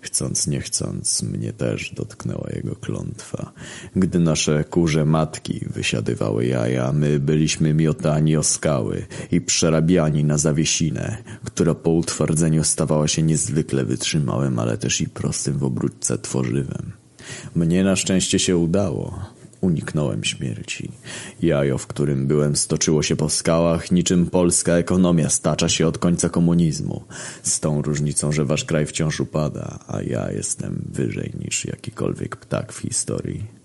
Chcąc 0.00 0.46
nie 0.46 0.60
chcąc, 0.60 1.22
mnie 1.22 1.52
też 1.52 1.92
dotknęła 1.94 2.48
jego 2.56 2.76
klątwa. 2.76 3.52
Gdy 3.96 4.18
nasze 4.18 4.64
kurze 4.64 5.04
matki 5.04 5.64
wysiadywały 5.70 6.46
jaja, 6.46 6.92
my 6.92 7.20
byliśmy 7.20 7.74
miotani 7.74 8.36
o 8.36 8.42
skały 8.42 9.06
i 9.32 9.40
przerabiani 9.40 10.24
na 10.24 10.38
zawiesinę, 10.38 11.16
która 11.44 11.74
po 11.74 11.90
utwardzeniu 11.90 12.64
stawała 12.64 13.08
się 13.08 13.22
niezwykle 13.22 13.84
wytrzymałym, 13.84 14.58
ale 14.58 14.78
też 14.78 15.00
i 15.00 15.08
prostym 15.08 15.58
w 15.58 15.64
obróbce 15.64 16.18
tworzywem. 16.18 16.92
Mnie 17.54 17.84
na 17.84 17.96
szczęście 17.96 18.38
się 18.38 18.56
udało. 18.56 19.37
Uniknąłem 19.60 20.24
śmierci. 20.24 20.92
Jajo, 21.42 21.78
w 21.78 21.86
którym 21.86 22.26
byłem, 22.26 22.56
stoczyło 22.56 23.02
się 23.02 23.16
po 23.16 23.28
skałach, 23.28 23.90
niczym 23.90 24.26
polska 24.26 24.72
ekonomia 24.72 25.28
stacza 25.28 25.68
się 25.68 25.86
od 25.86 25.98
końca 25.98 26.28
komunizmu. 26.28 27.04
Z 27.42 27.60
tą 27.60 27.82
różnicą, 27.82 28.32
że 28.32 28.44
wasz 28.44 28.64
kraj 28.64 28.86
wciąż 28.86 29.20
upada, 29.20 29.78
a 29.88 30.02
ja 30.02 30.32
jestem 30.32 30.84
wyżej 30.92 31.32
niż 31.40 31.64
jakikolwiek 31.64 32.36
ptak 32.36 32.72
w 32.72 32.78
historii. 32.78 33.57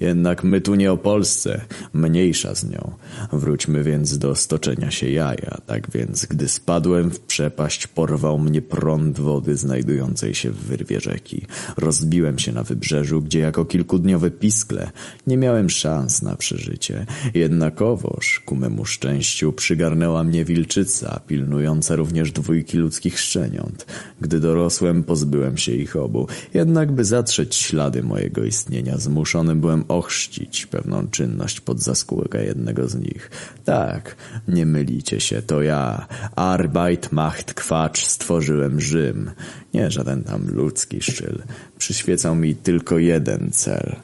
Jednak 0.00 0.44
my 0.44 0.60
tu 0.60 0.74
nie 0.74 0.92
o 0.92 0.96
Polsce, 0.96 1.60
mniejsza 1.92 2.54
z 2.54 2.64
nią. 2.70 2.92
Wróćmy 3.32 3.82
więc 3.82 4.18
do 4.18 4.34
stoczenia 4.34 4.90
się 4.90 5.10
jaja. 5.10 5.58
Tak 5.66 5.90
więc, 5.90 6.26
gdy 6.26 6.48
spadłem 6.48 7.10
w 7.10 7.20
przepaść, 7.20 7.86
porwał 7.86 8.38
mnie 8.38 8.62
prąd 8.62 9.20
wody 9.20 9.56
znajdującej 9.56 10.34
się 10.34 10.50
w 10.50 10.56
wyrwie 10.56 11.00
rzeki. 11.00 11.46
Rozbiłem 11.76 12.38
się 12.38 12.52
na 12.52 12.62
wybrzeżu, 12.62 13.22
gdzie 13.22 13.38
jako 13.38 13.64
kilkudniowe 13.64 14.30
piskle 14.30 14.90
nie 15.26 15.36
miałem 15.36 15.70
szans 15.70 16.22
na 16.22 16.36
przeżycie. 16.36 17.06
Jednakowoż, 17.34 18.42
ku 18.44 18.56
memu 18.56 18.84
szczęściu, 18.84 19.52
przygarnęła 19.52 20.24
mnie 20.24 20.44
wilczyca, 20.44 21.20
pilnująca 21.26 21.96
również 21.96 22.32
dwójki 22.32 22.78
ludzkich 22.78 23.20
szczeniąt. 23.20 23.86
Gdy 24.20 24.40
dorosłem, 24.40 25.04
pozbyłem 25.04 25.56
się 25.56 25.72
ich 25.72 25.96
obu. 25.96 26.26
Jednak, 26.54 26.92
by 26.92 27.04
zatrzeć 27.04 27.54
ślady 27.54 28.02
mojego 28.02 28.44
istnienia, 28.44 28.98
zmuszony 28.98 29.53
byłem 29.54 29.84
ochrzcić 29.88 30.66
pewną 30.66 31.08
czynność 31.08 31.60
pod 31.60 31.80
zaskórkę 31.80 32.44
jednego 32.44 32.88
z 32.88 32.94
nich. 32.94 33.30
Tak, 33.64 34.16
nie 34.48 34.66
mylicie 34.66 35.20
się, 35.20 35.42
to 35.42 35.62
ja, 35.62 36.06
Arbeit 36.36 37.12
Macht 37.12 37.54
Kwacz, 37.54 38.06
stworzyłem 38.06 38.80
Rzym. 38.80 39.30
Nie 39.74 39.90
żaden 39.90 40.24
tam 40.24 40.48
ludzki 40.48 41.02
szczyl. 41.02 41.42
Przyświecał 41.78 42.34
mi 42.34 42.56
tylko 42.56 42.98
jeden 42.98 43.50
cel. 43.52 43.96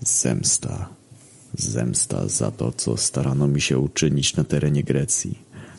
Zemsta. 0.00 0.88
Zemsta 1.54 2.28
za 2.28 2.50
to, 2.50 2.72
co 2.72 2.96
starano 2.96 3.48
mi 3.48 3.60
się 3.60 3.78
uczynić 3.78 4.36
na 4.36 4.44
terenie 4.44 4.84
Grecji. 4.84 5.38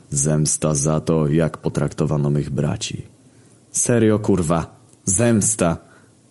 Zemsta 0.10 0.76
za 0.76 1.00
to, 1.00 1.28
jak 1.28 1.58
potraktowano 1.58 2.30
mych 2.30 2.50
braci. 2.50 3.06
Serio, 3.72 4.20
kurwa. 4.20 4.80
Zemsta. 5.06 5.78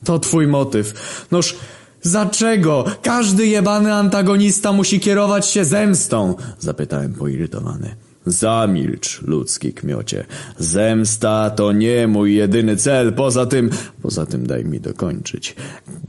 To 0.04 0.18
twój 0.18 0.46
motyw. 0.46 0.94
Noż, 1.30 1.56
Dlaczego? 2.02 2.84
Każdy 3.02 3.46
jebany 3.46 3.94
antagonista 3.94 4.72
musi 4.72 5.00
kierować 5.00 5.46
się 5.46 5.64
zemstą? 5.64 6.34
Zapytałem 6.58 7.14
poirytowany. 7.14 7.96
Zamilcz, 8.26 9.22
ludzki 9.22 9.72
kmiocie. 9.72 10.24
Zemsta 10.58 11.50
to 11.50 11.72
nie 11.72 12.08
mój 12.08 12.34
jedyny 12.34 12.76
cel. 12.76 13.12
Poza 13.12 13.46
tym... 13.46 13.70
Poza 14.02 14.26
tym 14.26 14.46
daj 14.46 14.64
mi 14.64 14.80
dokończyć. 14.80 15.56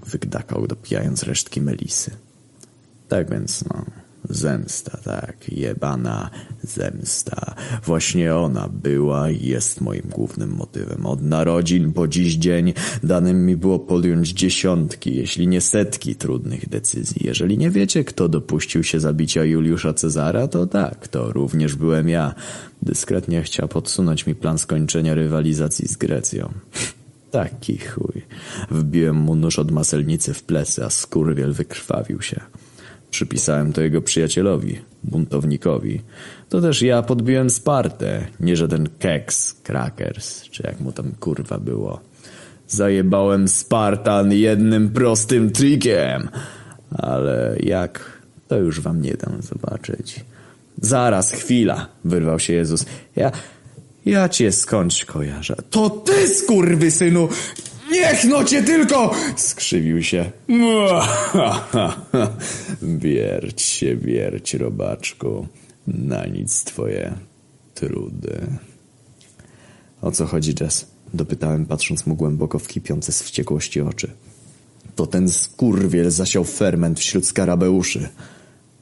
Wygdakał, 0.05 0.67
dopijając 0.67 1.23
resztki 1.23 1.61
melisy. 1.61 2.11
Tak 3.07 3.31
więc, 3.31 3.65
no... 3.65 3.85
Zemsta, 4.29 4.97
tak, 5.03 5.49
jebana 5.49 6.29
zemsta. 6.63 7.55
Właśnie 7.85 8.35
ona 8.35 8.69
była 8.73 9.29
i 9.29 9.45
jest 9.45 9.81
moim 9.81 10.01
głównym 10.09 10.49
motywem. 10.49 11.05
Od 11.05 11.21
narodzin 11.21 11.93
po 11.93 12.07
dziś 12.07 12.35
dzień 12.35 12.73
danym 13.03 13.45
mi 13.45 13.55
było 13.55 13.79
podjąć 13.79 14.29
dziesiątki, 14.29 15.15
jeśli 15.15 15.47
nie 15.47 15.61
setki 15.61 16.15
trudnych 16.15 16.69
decyzji. 16.69 17.21
Jeżeli 17.25 17.57
nie 17.57 17.69
wiecie, 17.69 18.03
kto 18.03 18.29
dopuścił 18.29 18.83
się 18.83 18.99
zabicia 18.99 19.43
Juliusza 19.43 19.93
Cezara, 19.93 20.47
to 20.47 20.67
tak, 20.67 21.07
to 21.07 21.31
również 21.31 21.75
byłem 21.75 22.09
ja. 22.09 22.35
Dyskretnie 22.81 23.43
chciał 23.43 23.67
podsunąć 23.67 24.25
mi 24.25 24.35
plan 24.35 24.57
skończenia 24.57 25.13
rywalizacji 25.13 25.87
z 25.87 25.97
Grecją. 25.97 26.53
Taki 27.31 27.77
chuj. 27.77 28.21
Wbiłem 28.71 29.15
mu 29.15 29.35
nóż 29.35 29.59
od 29.59 29.71
maselnicy 29.71 30.33
w 30.33 30.43
plecy, 30.43 30.85
a 30.85 30.89
skurwiel 30.89 31.53
wykrwawił 31.53 32.21
się. 32.21 32.41
Przypisałem 33.11 33.73
to 33.73 33.81
jego 33.81 34.01
przyjacielowi, 34.01 34.79
buntownikowi. 35.03 36.01
To 36.49 36.61
też 36.61 36.81
ja 36.81 37.01
podbiłem 37.01 37.49
Spartę, 37.49 38.27
nie 38.39 38.55
żaden 38.55 38.89
keks, 38.99 39.53
crackers, 39.53 40.41
czy 40.43 40.63
jak 40.67 40.79
mu 40.79 40.91
tam 40.91 41.11
kurwa 41.19 41.57
było. 41.57 41.99
Zajebałem 42.67 43.47
Spartan 43.47 44.31
jednym 44.31 44.89
prostym 44.89 45.51
trikiem. 45.51 46.29
Ale 46.91 47.55
jak, 47.59 48.21
to 48.47 48.57
już 48.57 48.81
wam 48.81 49.01
nie 49.01 49.13
dam 49.13 49.41
zobaczyć. 49.41 50.25
Zaraz, 50.81 51.31
chwila, 51.31 51.87
wyrwał 52.05 52.39
się 52.39 52.53
Jezus. 52.53 52.85
Ja, 53.15 53.31
ja 54.05 54.29
cię 54.29 54.51
skądś 54.51 55.05
kojarzę. 55.05 55.55
To 55.69 55.89
ty, 55.89 56.27
skurwysynu! 56.27 57.29
Niech 57.91 58.23
no 58.23 58.43
cię 58.43 58.63
tylko! 58.63 59.15
Skrzywił 59.35 60.03
się. 60.03 60.31
Wierć 62.81 63.61
się, 63.61 63.95
wierć, 63.95 64.53
robaczku. 64.53 65.47
Na 65.87 66.25
nic 66.25 66.63
twoje 66.63 67.13
trudy. 67.73 68.47
O 70.01 70.11
co 70.11 70.25
chodzi, 70.25 70.55
Jess? 70.61 70.85
Dopytałem, 71.13 71.65
patrząc 71.65 72.05
mu 72.05 72.15
głęboko 72.15 72.59
w 72.59 72.67
kipiące 72.67 73.11
z 73.11 73.23
wściekłości 73.23 73.81
oczy. 73.81 74.11
To 74.95 75.07
ten 75.07 75.29
skurwiel 75.29 76.11
zasiał 76.11 76.43
ferment 76.43 76.99
wśród 76.99 77.25
skarabeuszy. 77.25 78.09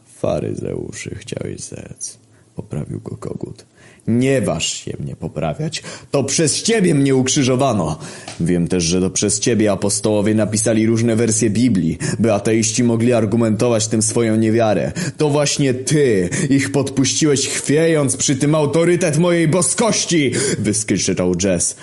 Faryzeuszy, 0.06 1.16
chciałeś 1.16 1.60
zec. 1.60 2.18
Poprawił 2.56 3.00
go 3.00 3.18
kogut. 3.18 3.66
Nie 4.08 4.42
waż 4.42 4.74
się 4.74 4.94
mnie 5.00 5.16
poprawiać. 5.16 5.84
To 6.12 6.24
przez 6.24 6.64
ciebie 6.64 6.96
mnie 6.96 7.16
ukrzyżowano. 7.16 8.00
Wiem 8.40 8.68
też, 8.68 8.84
że 8.84 9.02
to 9.02 9.10
przez 9.10 9.40
ciebie 9.40 9.72
apostołowie 9.72 10.36
napisali 10.36 10.88
różne 10.88 11.16
wersje 11.16 11.50
Biblii, 11.50 11.98
by 12.20 12.34
ateiści 12.34 12.84
mogli 12.84 13.14
argumentować 13.14 13.88
tym 13.88 14.02
swoją 14.02 14.36
niewiarę. 14.36 14.92
To 15.18 15.30
właśnie 15.30 15.74
ty 15.74 16.30
ich 16.50 16.72
podpuściłeś 16.72 17.48
chwiejąc 17.48 18.18
przy 18.18 18.36
tym 18.36 18.56
autorytet 18.56 19.18
mojej 19.18 19.48
boskości! 19.48 20.32
Wyskrzyczał 20.60 21.34
Jess. 21.44 21.76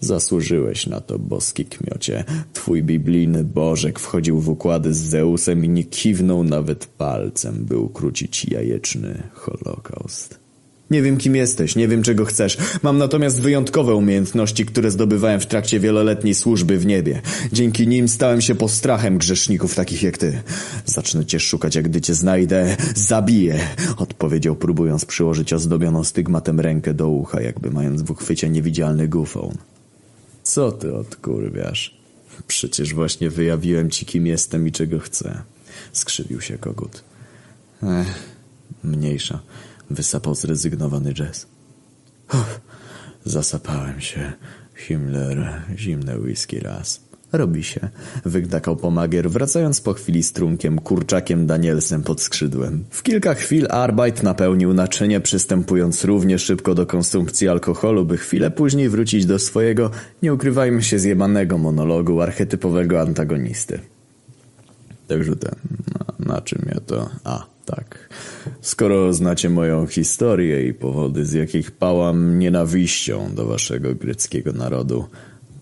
Zasłużyłeś 0.00 0.86
na 0.86 1.00
to, 1.00 1.18
boski 1.18 1.64
kmiocie. 1.64 2.24
Twój 2.52 2.82
biblijny 2.82 3.44
bożek 3.44 3.98
wchodził 3.98 4.40
w 4.40 4.48
układy 4.48 4.94
z 4.94 4.98
Zeusem 4.98 5.64
i 5.64 5.68
nie 5.68 5.84
kiwnął 5.84 6.44
nawet 6.44 6.86
palcem, 6.86 7.64
by 7.64 7.78
ukrócić 7.78 8.44
jajeczny 8.44 9.22
holokaust. 9.32 10.45
Nie 10.90 11.02
wiem, 11.02 11.16
kim 11.16 11.36
jesteś, 11.36 11.76
nie 11.76 11.88
wiem, 11.88 12.02
czego 12.02 12.24
chcesz. 12.24 12.58
Mam 12.82 12.98
natomiast 12.98 13.40
wyjątkowe 13.40 13.94
umiejętności, 13.94 14.66
które 14.66 14.90
zdobywałem 14.90 15.40
w 15.40 15.46
trakcie 15.46 15.80
wieloletniej 15.80 16.34
służby 16.34 16.78
w 16.78 16.86
niebie. 16.86 17.22
Dzięki 17.52 17.88
nim 17.88 18.08
stałem 18.08 18.40
się 18.40 18.54
postrachem 18.54 19.18
grzeszników 19.18 19.74
takich 19.74 20.02
jak 20.02 20.18
ty. 20.18 20.42
Zacznę 20.84 21.26
cię 21.26 21.40
szukać, 21.40 21.74
jak 21.74 21.88
gdy 21.88 22.00
cię 22.00 22.14
znajdę, 22.14 22.76
zabiję, 22.94 23.60
odpowiedział, 23.96 24.56
próbując 24.56 25.04
przyłożyć 25.04 25.52
ozdobioną 25.52 26.04
stygmatem 26.04 26.60
rękę 26.60 26.94
do 26.94 27.08
ucha, 27.08 27.40
jakby 27.40 27.70
mając 27.70 28.02
w 28.02 28.10
uchwycie 28.10 28.50
niewidzialny 28.50 29.08
gufon. 29.08 29.54
Co 30.42 30.72
ty 30.72 30.94
odkurwiasz? 30.94 31.96
Przecież 32.46 32.94
właśnie 32.94 33.30
wyjawiłem 33.30 33.90
ci, 33.90 34.06
kim 34.06 34.26
jestem 34.26 34.68
i 34.68 34.72
czego 34.72 34.98
chcę. 34.98 35.42
Skrzywił 35.92 36.40
się 36.40 36.58
kogut. 36.58 37.04
Ech, 37.82 38.14
mniejsza. 38.84 39.40
Wysapał 39.90 40.34
zrezygnowany 40.34 41.14
Jess. 41.18 41.46
Uff, 42.34 42.60
zasapałem 43.24 44.00
się. 44.00 44.32
Himmler, 44.74 45.62
zimne 45.76 46.18
whisky 46.18 46.60
raz. 46.60 47.06
Robi 47.32 47.64
się. 47.64 47.88
Wygdakał 48.24 48.76
pomagier, 48.76 49.30
wracając 49.30 49.80
po 49.80 49.94
chwili 49.94 50.22
z 50.22 50.32
trunkiem, 50.32 50.78
kurczakiem 50.78 51.46
Danielsem 51.46 52.02
pod 52.02 52.20
skrzydłem. 52.20 52.84
W 52.90 53.02
kilka 53.02 53.34
chwil 53.34 53.66
Arbeit 53.70 54.22
napełnił 54.22 54.74
naczynie, 54.74 55.20
przystępując 55.20 56.04
równie 56.04 56.38
szybko 56.38 56.74
do 56.74 56.86
konsumpcji 56.86 57.48
alkoholu, 57.48 58.04
by 58.04 58.18
chwilę 58.18 58.50
później 58.50 58.88
wrócić 58.88 59.26
do 59.26 59.38
swojego, 59.38 59.90
nie 60.22 60.34
ukrywajmy 60.34 60.82
się, 60.82 60.98
zjebanego 60.98 61.58
monologu 61.58 62.20
archetypowego 62.20 63.00
antagonisty. 63.00 63.80
Także 65.08 65.36
ten, 65.36 65.54
na, 65.94 66.34
na 66.34 66.40
czym 66.40 66.62
ja 66.74 66.80
to... 66.80 67.10
A, 67.24 67.55
tak. 67.66 68.08
Skoro 68.60 69.12
znacie 69.12 69.50
moją 69.50 69.86
historię 69.86 70.68
i 70.68 70.74
powody, 70.74 71.26
z 71.26 71.32
jakich 71.32 71.70
pałam 71.70 72.38
nienawiścią 72.38 73.34
do 73.34 73.46
waszego 73.46 73.94
greckiego 73.94 74.52
narodu, 74.52 75.04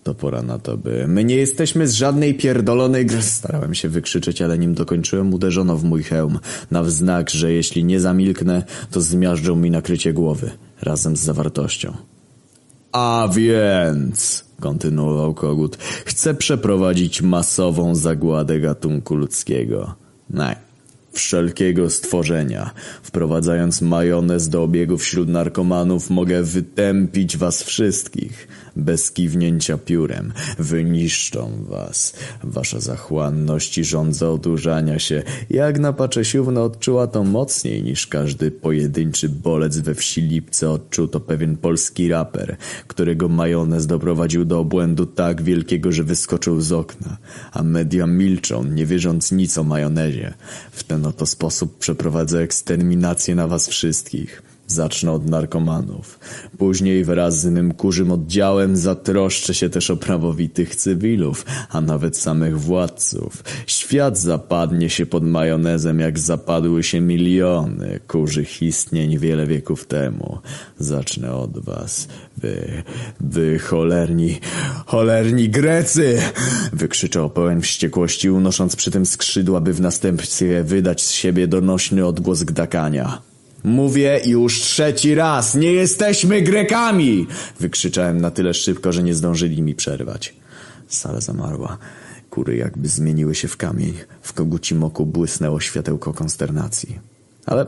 to 0.03 0.13
pora 0.13 0.41
na 0.41 0.59
to, 0.59 0.77
by... 0.77 1.07
My 1.07 1.23
nie 1.23 1.35
jesteśmy 1.35 1.87
z 1.87 1.93
żadnej 1.93 2.33
pierdolonej 2.33 3.05
gry... 3.05 3.21
Starałem 3.21 3.73
się 3.73 3.89
wykrzyczeć, 3.89 4.41
ale 4.41 4.57
nim 4.57 4.73
dokończyłem, 4.73 5.33
uderzono 5.33 5.77
w 5.77 5.83
mój 5.83 6.03
hełm. 6.03 6.39
Na 6.71 6.83
wznak, 6.83 7.29
że 7.29 7.53
jeśli 7.53 7.83
nie 7.83 7.99
zamilknę, 7.99 8.63
to 8.91 9.01
zmiażdżą 9.01 9.55
mi 9.55 9.71
nakrycie 9.71 10.13
głowy. 10.13 10.51
Razem 10.81 11.17
z 11.17 11.19
zawartością. 11.19 11.97
A 12.91 13.29
więc, 13.35 14.45
kontynuował 14.59 15.33
kogut, 15.33 15.77
chcę 16.05 16.33
przeprowadzić 16.33 17.21
masową 17.21 17.95
zagładę 17.95 18.59
gatunku 18.59 19.15
ludzkiego. 19.15 19.95
Nej, 20.29 20.55
wszelkiego 21.15 21.89
stworzenia. 21.89 22.71
Wprowadzając 23.03 23.81
majonez 23.81 24.49
do 24.49 24.63
obiegu 24.63 24.97
wśród 24.97 25.29
narkomanów, 25.29 26.09
mogę 26.09 26.43
wytępić 26.43 27.37
was 27.37 27.63
wszystkich. 27.63 28.47
Bez 28.75 29.11
kiwnięcia 29.11 29.77
piórem. 29.77 30.33
Wyniszczą 30.59 31.65
was. 31.69 32.13
Wasza 32.43 32.79
zachłanność 32.79 33.77
i 33.77 33.83
żądza 33.83 34.29
odurzania 34.29 34.99
się. 34.99 35.23
Jak 35.49 35.79
na 35.79 35.93
Paczesiówno 35.93 36.63
odczuła 36.63 37.07
to 37.07 37.23
mocniej 37.23 37.83
niż 37.83 38.07
każdy 38.07 38.51
pojedynczy 38.51 39.29
bolec 39.29 39.77
we 39.77 39.95
wsi 39.95 40.21
Lipce 40.21 40.69
odczuł 40.69 41.07
to 41.07 41.19
pewien 41.19 41.57
polski 41.57 42.09
raper, 42.09 42.57
którego 42.87 43.29
majonez 43.29 43.87
doprowadził 43.87 44.45
do 44.45 44.59
obłędu 44.59 45.05
tak 45.05 45.41
wielkiego, 45.41 45.91
że 45.91 46.03
wyskoczył 46.03 46.61
z 46.61 46.71
okna. 46.71 47.17
A 47.51 47.63
media 47.63 48.07
milczą, 48.07 48.63
nie 48.63 48.85
wierząc 48.85 49.31
nic 49.31 49.57
o 49.57 49.63
majonezie. 49.63 50.33
W 50.71 50.83
ten 50.83 51.05
oto 51.05 51.25
sposób 51.25 51.77
przeprowadzę 51.77 52.41
eksterminację 52.41 53.35
na 53.35 53.47
was 53.47 53.67
wszystkich. 53.67 54.54
Zacznę 54.67 55.11
od 55.11 55.29
narkomanów. 55.29 56.19
Później 56.57 57.03
wraz 57.03 57.39
z 57.39 57.45
innym 57.45 57.73
kurzym 57.73 58.11
oddziałem 58.11 58.77
zatroszczę 58.77 59.53
się 59.53 59.69
też 59.69 59.91
o 59.91 59.97
prawowitych 59.97 60.75
cywilów, 60.75 61.45
a 61.69 61.81
nawet 61.81 62.17
samych 62.17 62.59
władców. 62.59 63.43
Świat 63.67 64.17
zapadnie 64.17 64.89
się 64.89 65.05
pod 65.05 65.23
majonezem, 65.23 65.99
jak 65.99 66.19
zapadły 66.19 66.83
się 66.83 67.01
miliony 67.01 67.99
kurzych 68.07 68.61
istnień 68.61 69.17
wiele 69.19 69.47
wieków 69.47 69.87
temu. 69.87 70.37
Zacznę 70.79 71.33
od 71.33 71.59
was. 71.59 72.07
Wy, 72.37 72.83
wy 73.19 73.59
cholerni, 73.59 74.39
cholerni 74.85 75.49
Grecy! 75.49 76.21
Wykrzyczał 76.73 77.29
pełen 77.29 77.61
wściekłości, 77.61 78.29
unosząc 78.29 78.75
przy 78.75 78.91
tym 78.91 79.05
skrzydła, 79.05 79.61
by 79.61 79.73
w 79.73 79.81
następstwie 79.81 80.63
wydać 80.63 81.03
z 81.03 81.11
siebie 81.11 81.47
donośny 81.47 82.05
odgłos 82.05 82.43
gdakania. 82.43 83.21
Mówię 83.65 84.21
już 84.25 84.61
trzeci 84.61 85.15
raz, 85.15 85.55
nie 85.55 85.73
jesteśmy 85.73 86.41
Grekami! 86.41 87.27
Wykrzyczałem 87.59 88.21
na 88.21 88.31
tyle 88.31 88.53
szybko, 88.53 88.91
że 88.91 89.03
nie 89.03 89.15
zdążyli 89.15 89.61
mi 89.61 89.75
przerwać. 89.75 90.35
Sala 90.87 91.21
zamarła. 91.21 91.77
Kury 92.29 92.55
jakby 92.55 92.87
zmieniły 92.87 93.35
się 93.35 93.47
w 93.47 93.57
kamień. 93.57 93.93
W 94.21 94.33
kogucim 94.33 94.83
oku 94.83 95.05
błysnęło 95.05 95.59
światełko 95.59 96.13
konsternacji. 96.13 96.99
Ale... 97.45 97.65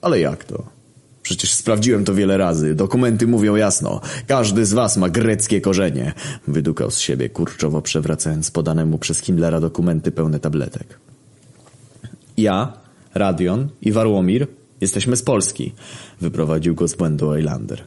ale 0.00 0.20
jak 0.20 0.44
to? 0.44 0.66
Przecież 1.22 1.52
sprawdziłem 1.52 2.04
to 2.04 2.14
wiele 2.14 2.36
razy. 2.36 2.74
Dokumenty 2.74 3.26
mówią 3.26 3.56
jasno. 3.56 4.00
Każdy 4.26 4.66
z 4.66 4.72
was 4.72 4.96
ma 4.96 5.08
greckie 5.08 5.60
korzenie. 5.60 6.12
Wydukał 6.48 6.90
z 6.90 6.98
siebie, 6.98 7.28
kurczowo 7.28 7.82
przewracając 7.82 8.50
podane 8.50 8.84
mu 8.84 8.98
przez 8.98 9.20
Himmlera 9.20 9.60
dokumenty 9.60 10.12
pełne 10.12 10.40
tabletek. 10.40 10.98
Ja, 12.36 12.72
Radion 13.14 13.68
i 13.82 13.92
Warłomir 13.92 14.46
Jesteśmy 14.80 15.16
z 15.16 15.22
Polski, 15.22 15.72
wyprowadził 16.20 16.74
go 16.74 16.88
z 16.88 16.94
błędu 16.94 17.28
Oylander. 17.28 17.84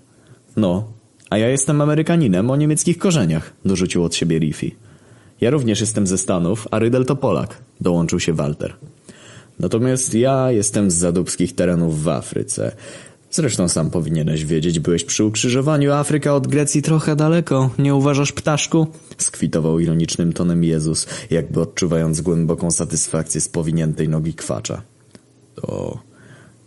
No, 0.55 0.87
a 1.29 1.37
ja 1.37 1.49
jestem 1.49 1.81
Amerykaninem 1.81 2.49
o 2.49 2.55
niemieckich 2.55 2.97
korzeniach, 2.97 3.53
dorzucił 3.65 4.03
od 4.03 4.15
siebie 4.15 4.39
Riffy. 4.39 4.71
Ja 5.41 5.49
również 5.49 5.81
jestem 5.81 6.07
ze 6.07 6.17
Stanów, 6.17 6.67
a 6.71 6.79
Rydel 6.79 7.05
to 7.05 7.15
Polak, 7.15 7.61
dołączył 7.81 8.19
się 8.19 8.33
Walter. 8.33 8.73
Natomiast 9.59 10.13
ja 10.13 10.51
jestem 10.51 10.91
z 10.91 10.95
zadubskich 10.95 11.55
terenów 11.55 12.03
w 12.03 12.07
Afryce. 12.07 12.75
Zresztą 13.31 13.67
sam 13.67 13.89
powinieneś 13.89 14.45
wiedzieć, 14.45 14.79
byłeś 14.79 15.03
przy 15.03 15.23
ukrzyżowaniu 15.25 15.91
Afryka 15.91 16.35
od 16.35 16.47
Grecji 16.47 16.81
trochę 16.81 17.15
daleko, 17.15 17.69
nie 17.79 17.95
uważasz, 17.95 18.31
ptaszku? 18.31 18.87
Skwitował 19.17 19.79
ironicznym 19.79 20.33
tonem 20.33 20.63
Jezus, 20.63 21.07
jakby 21.29 21.61
odczuwając 21.61 22.21
głęboką 22.21 22.71
satysfakcję 22.71 23.41
z 23.41 23.49
powiniętej 23.49 24.09
nogi 24.09 24.33
kwacza. 24.33 24.81
To 25.55 25.99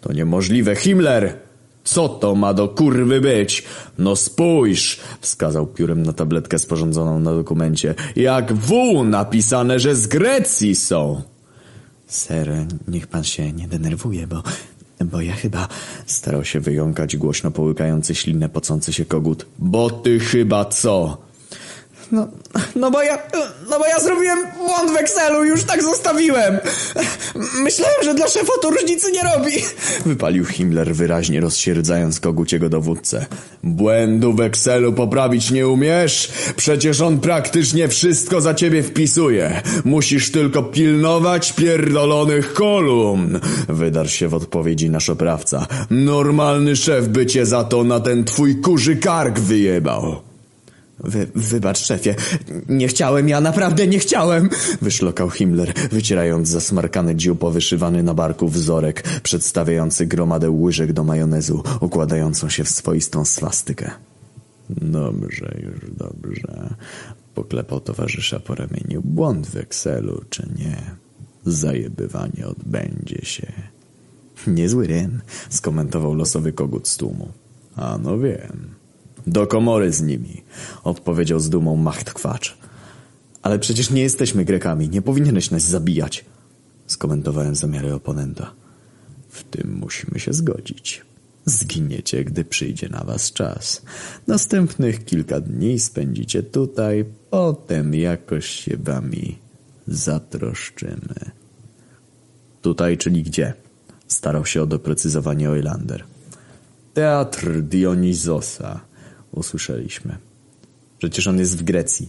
to 0.04 0.12
niemożliwe, 0.12 0.76
Himmler! 0.76 1.36
Co 1.84 2.08
to 2.08 2.34
ma 2.34 2.54
do 2.54 2.68
kurwy 2.68 3.20
być? 3.20 3.64
No 3.98 4.16
spójrz, 4.16 5.00
wskazał 5.20 5.66
piórem 5.66 6.02
na 6.02 6.12
tabletkę 6.12 6.58
sporządzoną 6.58 7.20
na 7.20 7.34
dokumencie. 7.34 7.94
Jak 8.16 8.52
W 8.52 9.04
napisane, 9.04 9.78
że 9.78 9.96
z 9.96 10.06
Grecji 10.06 10.74
są. 10.74 11.22
Ser, 12.06 12.52
niech 12.88 13.06
pan 13.06 13.24
się 13.24 13.52
nie 13.52 13.68
denerwuje, 13.68 14.26
bo... 14.26 14.42
Bo 15.04 15.20
ja 15.20 15.32
chyba... 15.32 15.68
Starał 16.06 16.44
się 16.44 16.60
wyjąkać 16.60 17.16
głośno 17.16 17.50
połykający 17.50 18.14
ślinę 18.14 18.48
pocący 18.48 18.92
się 18.92 19.04
kogut. 19.04 19.46
Bo 19.58 19.90
ty 19.90 20.20
chyba 20.20 20.64
co? 20.64 21.23
No, 22.14 22.28
no 22.76 22.90
bo 22.90 23.02
ja, 23.02 23.18
no 23.70 23.78
bo 23.78 23.86
ja 23.86 24.00
zrobiłem 24.00 24.38
błąd 24.58 24.90
w 24.90 24.96
Excelu, 24.96 25.44
już 25.44 25.64
tak 25.64 25.82
zostawiłem. 25.82 26.58
Myślałem, 27.62 28.04
że 28.04 28.14
dla 28.14 28.28
szefa 28.28 28.52
to 28.62 28.70
różnicy 28.70 29.12
nie 29.12 29.22
robi. 29.22 29.50
Wypalił 30.06 30.44
Himmler 30.44 30.94
wyraźnie 30.94 31.40
rozsierdzając 31.40 32.20
koguciego 32.20 32.68
dowódcę. 32.68 33.26
Błędu 33.62 34.32
w 34.32 34.40
Excelu 34.40 34.92
poprawić 34.92 35.50
nie 35.50 35.68
umiesz? 35.68 36.32
Przecież 36.56 37.00
on 37.00 37.20
praktycznie 37.20 37.88
wszystko 37.88 38.40
za 38.40 38.54
ciebie 38.54 38.82
wpisuje. 38.82 39.62
Musisz 39.84 40.30
tylko 40.30 40.62
pilnować 40.62 41.52
pierdolonych 41.52 42.52
kolumn. 42.52 43.40
Wydarł 43.68 44.08
się 44.08 44.28
w 44.28 44.34
odpowiedzi 44.34 44.90
nasz 44.90 45.10
oprawca. 45.10 45.66
Normalny 45.90 46.76
szef 46.76 47.08
by 47.08 47.26
cię 47.26 47.46
za 47.46 47.64
to 47.64 47.84
na 47.84 48.00
ten 48.00 48.24
twój 48.24 48.60
kurzy 48.60 48.96
kark 48.96 49.38
wyjebał. 49.38 50.33
Wy, 50.98 51.26
wybacz, 51.34 51.78
szefie. 51.78 52.14
Nie 52.68 52.88
chciałem, 52.88 53.28
ja 53.28 53.40
naprawdę 53.40 53.86
nie 53.86 53.98
chciałem! 53.98 54.48
Wyszlokał 54.82 55.30
Himmler, 55.30 55.74
wycierając 55.90 56.48
zasmarkany 56.48 57.16
dziób 57.16 57.38
powyszywany 57.38 58.02
na 58.02 58.14
barku 58.14 58.48
wzorek, 58.48 59.20
przedstawiający 59.22 60.06
gromadę 60.06 60.50
łyżek 60.50 60.92
do 60.92 61.04
majonezu, 61.04 61.62
układającą 61.80 62.48
się 62.48 62.64
w 62.64 62.68
swoistą 62.68 63.24
swastykę. 63.24 63.90
Dobrze, 64.70 65.58
już 65.62 65.90
dobrze. 65.96 66.74
Poklepał 67.34 67.80
towarzysza 67.80 68.40
po 68.40 68.54
ramieniu. 68.54 69.02
Błąd 69.04 69.46
w 69.46 69.56
Excelu, 69.56 70.24
czy 70.30 70.48
nie? 70.58 70.76
Zajebywanie 71.44 72.46
odbędzie 72.46 73.20
się. 73.22 73.52
Niezły 74.46 74.86
rym, 74.86 75.20
skomentował 75.50 76.14
losowy 76.14 76.52
kogut 76.52 76.88
z 76.88 76.96
tłumu. 76.96 77.28
A 77.76 77.98
no 77.98 78.18
wiem. 78.18 78.73
Do 79.26 79.46
komory 79.46 79.92
z 79.92 80.02
nimi, 80.02 80.42
odpowiedział 80.84 81.40
z 81.40 81.50
dumą 81.50 81.76
Machtkwacz. 81.76 82.58
Ale 83.42 83.58
przecież 83.58 83.90
nie 83.90 84.02
jesteśmy 84.02 84.44
Grekami, 84.44 84.88
nie 84.88 85.02
powinieneś 85.02 85.50
nas 85.50 85.62
zabijać, 85.62 86.24
skomentowałem 86.86 87.54
zamiary 87.54 87.94
oponenta. 87.94 88.52
W 89.28 89.44
tym 89.44 89.78
musimy 89.80 90.20
się 90.20 90.32
zgodzić. 90.32 91.02
Zginiecie, 91.44 92.24
gdy 92.24 92.44
przyjdzie 92.44 92.88
na 92.88 93.04
was 93.04 93.32
czas. 93.32 93.82
Następnych 94.26 95.04
kilka 95.04 95.40
dni 95.40 95.78
spędzicie 95.78 96.42
tutaj, 96.42 97.04
potem 97.30 97.94
jakoś 97.94 98.46
się 98.46 98.76
wami 98.76 99.38
zatroszczymy. 99.86 101.30
Tutaj, 102.62 102.98
czyli 102.98 103.22
gdzie? 103.22 103.54
Starał 104.08 104.46
się 104.46 104.62
o 104.62 104.66
doprecyzowanie 104.66 105.50
Oilander. 105.50 106.04
Teatr 106.94 107.62
Dionizosa, 107.62 108.80
usłyszeliśmy. 109.34 110.16
Przecież 110.98 111.26
on 111.26 111.38
jest 111.38 111.58
w 111.58 111.62
Grecji. 111.62 112.08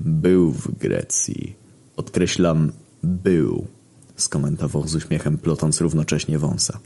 Był 0.00 0.52
w 0.52 0.78
Grecji. 0.78 1.56
Podkreślam, 1.96 2.72
był, 3.02 3.66
skomentował 4.16 4.88
z 4.88 4.94
uśmiechem, 4.94 5.38
plotąc 5.38 5.80
równocześnie 5.80 6.38
wąsa. 6.38 6.78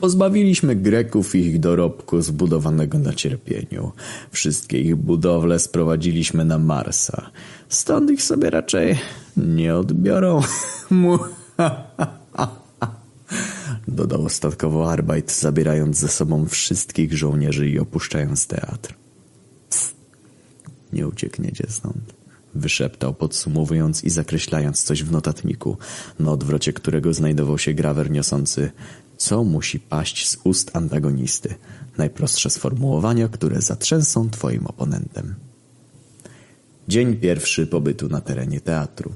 Pozbawiliśmy 0.00 0.76
Greków 0.76 1.34
ich 1.34 1.60
dorobku 1.60 2.22
zbudowanego 2.22 2.98
na 2.98 3.12
cierpieniu. 3.12 3.92
Wszystkie 4.30 4.80
ich 4.80 4.96
budowle 4.96 5.58
sprowadziliśmy 5.58 6.44
na 6.44 6.58
Marsa. 6.58 7.30
Stąd 7.68 8.10
ich 8.10 8.22
sobie 8.22 8.50
raczej 8.50 8.98
nie 9.36 9.74
odbiorą. 9.74 10.40
Dodał 13.88 14.24
ostatkowo 14.24 14.92
Arbeit, 14.92 15.32
zabierając 15.32 15.98
ze 15.98 16.08
sobą 16.08 16.46
wszystkich 16.46 17.16
żołnierzy 17.16 17.68
i 17.68 17.78
opuszczając 17.78 18.46
teatr. 18.46 18.94
Pff, 19.70 19.94
nie 20.92 21.08
uciekniecie 21.08 21.66
stąd. 21.68 22.14
Wyszeptał, 22.54 23.14
podsumowując 23.14 24.04
i 24.04 24.10
zakreślając 24.10 24.82
coś 24.82 25.02
w 25.02 25.12
notatniku, 25.12 25.76
na 26.18 26.30
odwrocie 26.30 26.72
którego 26.72 27.14
znajdował 27.14 27.58
się 27.58 27.74
grawer 27.74 28.10
niosący 28.10 28.70
co 29.16 29.44
musi 29.44 29.80
paść 29.80 30.28
z 30.28 30.38
ust 30.44 30.76
antagonisty. 30.76 31.54
Najprostsze 31.98 32.50
sformułowania, 32.50 33.28
które 33.28 33.60
zatrzęsą 33.60 34.30
twoim 34.30 34.66
oponentem. 34.66 35.34
Dzień 36.88 37.16
pierwszy 37.16 37.66
pobytu 37.66 38.08
na 38.08 38.20
terenie 38.20 38.60
teatru. 38.60 39.12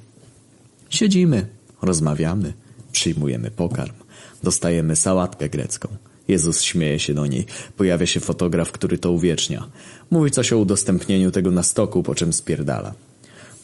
Siedzimy, 0.90 1.46
rozmawiamy, 1.82 2.52
przyjmujemy 2.92 3.50
pokarm, 3.50 3.94
dostajemy 4.42 4.96
sałatkę 4.96 5.48
grecką. 5.48 5.88
Jezus 6.28 6.62
śmieje 6.62 6.98
się 6.98 7.14
do 7.14 7.26
niej. 7.26 7.46
Pojawia 7.76 8.06
się 8.06 8.20
fotograf, 8.20 8.72
który 8.72 8.98
to 8.98 9.12
uwiecznia. 9.12 9.68
Mówi 10.10 10.30
coś 10.30 10.52
o 10.52 10.58
udostępnieniu 10.58 11.30
tego 11.30 11.50
na 11.50 11.62
stoku, 11.62 12.02
po 12.02 12.14
czym 12.14 12.32
spierdala. 12.32 12.94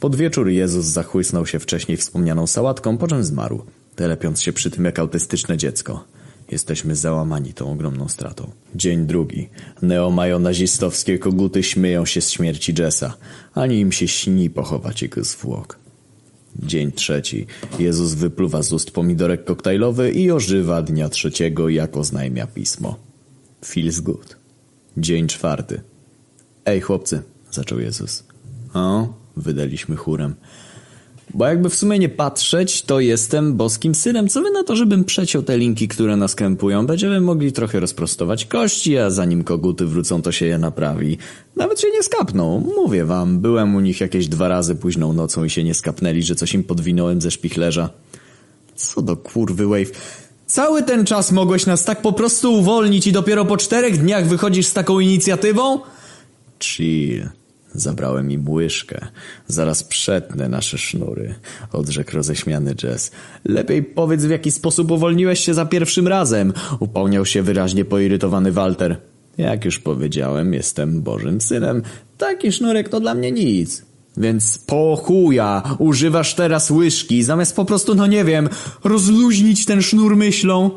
Pod 0.00 0.16
wieczór 0.16 0.48
Jezus 0.48 0.86
zachłysnął 0.86 1.46
się 1.46 1.58
wcześniej 1.58 1.96
wspomnianą 1.96 2.46
sałatką, 2.46 2.98
po 2.98 3.08
czym 3.08 3.24
zmarł, 3.24 3.64
telepiąc 3.96 4.42
się 4.42 4.52
przy 4.52 4.70
tym 4.70 4.84
jak 4.84 4.98
autystyczne 4.98 5.56
dziecko. 5.56 6.04
Jesteśmy 6.50 6.96
załamani 6.96 7.54
tą 7.54 7.72
ogromną 7.72 8.08
stratą. 8.08 8.50
Dzień 8.74 9.06
drugi. 9.06 9.48
Neomajonazistowskie 9.82 11.18
koguty 11.18 11.62
śmieją 11.62 12.06
się 12.06 12.20
z 12.20 12.30
śmierci 12.30 12.74
Jessa. 12.78 13.14
Ani 13.54 13.80
im 13.80 13.92
się 13.92 14.08
śni 14.08 14.50
pochować 14.50 15.02
jego 15.02 15.24
zwłok. 15.24 15.83
Dzień 16.62 16.92
trzeci. 16.92 17.46
Jezus 17.78 18.14
wypluwa 18.14 18.62
z 18.62 18.72
ust 18.72 18.90
pomidorek 18.90 19.44
koktajlowy 19.44 20.10
i 20.10 20.30
ożywa 20.30 20.82
dnia 20.82 21.08
trzeciego, 21.08 21.68
jak 21.68 21.96
oznajmia 21.96 22.46
pismo. 22.46 22.96
Feels 23.64 24.00
good. 24.00 24.36
Dzień 24.96 25.28
czwarty. 25.28 25.80
Ej, 26.64 26.80
chłopcy, 26.80 27.22
zaczął 27.50 27.80
Jezus. 27.80 28.24
O, 28.74 29.14
wydaliśmy 29.36 29.96
chórem. 29.96 30.34
Bo 31.34 31.46
jakby 31.46 31.70
w 31.70 31.74
sumie 31.74 31.98
nie 31.98 32.08
patrzeć, 32.08 32.82
to 32.82 33.00
jestem 33.00 33.56
boskim 33.56 33.94
synem. 33.94 34.28
Co 34.28 34.42
wy 34.42 34.50
na 34.50 34.64
to, 34.64 34.76
żebym 34.76 35.04
przeciął 35.04 35.42
te 35.42 35.58
linki, 35.58 35.88
które 35.88 36.16
nas 36.16 36.34
krępują? 36.34 36.86
Będziemy 36.86 37.20
mogli 37.20 37.52
trochę 37.52 37.80
rozprostować 37.80 38.44
kości, 38.44 38.98
a 38.98 39.10
zanim 39.10 39.44
koguty 39.44 39.86
wrócą, 39.86 40.22
to 40.22 40.32
się 40.32 40.46
je 40.46 40.58
naprawi. 40.58 41.18
Nawet 41.56 41.80
się 41.80 41.90
nie 41.90 42.02
skapną. 42.02 42.72
Mówię 42.76 43.04
wam, 43.04 43.40
byłem 43.40 43.74
u 43.74 43.80
nich 43.80 44.00
jakieś 44.00 44.28
dwa 44.28 44.48
razy 44.48 44.74
późną 44.74 45.12
nocą 45.12 45.44
i 45.44 45.50
się 45.50 45.64
nie 45.64 45.74
skapnęli, 45.74 46.22
że 46.22 46.34
coś 46.34 46.54
im 46.54 46.64
podwinąłem 46.64 47.20
ze 47.20 47.30
szpichlerza. 47.30 47.90
Co 48.74 49.02
do 49.02 49.16
kurwy, 49.16 49.66
Wave. 49.66 49.90
Cały 50.46 50.82
ten 50.82 51.06
czas 51.06 51.32
mogłeś 51.32 51.66
nas 51.66 51.84
tak 51.84 52.02
po 52.02 52.12
prostu 52.12 52.54
uwolnić 52.54 53.06
i 53.06 53.12
dopiero 53.12 53.44
po 53.44 53.56
czterech 53.56 53.98
dniach 53.98 54.26
wychodzisz 54.26 54.66
z 54.66 54.72
taką 54.72 55.00
inicjatywą? 55.00 55.80
Chill. 56.60 57.28
Zabrałem 57.74 58.30
im 58.30 58.50
łyżkę. 58.50 59.06
Zaraz 59.46 59.84
przetnę 59.84 60.48
nasze 60.48 60.78
sznury, 60.78 61.34
odrzekł 61.72 62.16
roześmiany 62.16 62.74
Jess. 62.82 63.10
Lepiej 63.44 63.82
powiedz, 63.82 64.24
w 64.24 64.30
jaki 64.30 64.50
sposób 64.50 64.90
uwolniłeś 64.90 65.40
się 65.40 65.54
za 65.54 65.66
pierwszym 65.66 66.08
razem, 66.08 66.52
upomniał 66.80 67.26
się 67.26 67.42
wyraźnie 67.42 67.84
poirytowany 67.84 68.52
Walter. 68.52 68.96
Jak 69.38 69.64
już 69.64 69.78
powiedziałem, 69.78 70.54
jestem 70.54 71.02
Bożym 71.02 71.40
Synem. 71.40 71.82
Taki 72.18 72.52
sznurek 72.52 72.88
to 72.88 73.00
dla 73.00 73.14
mnie 73.14 73.32
nic. 73.32 73.82
Więc 74.16 74.58
po 74.58 74.96
chuja 74.96 75.62
używasz 75.78 76.34
teraz 76.34 76.70
łyżki, 76.70 77.22
zamiast 77.22 77.56
po 77.56 77.64
prostu, 77.64 77.94
no 77.94 78.06
nie 78.06 78.24
wiem, 78.24 78.48
rozluźnić 78.84 79.66
ten 79.66 79.82
sznur 79.82 80.16
myślą? 80.16 80.70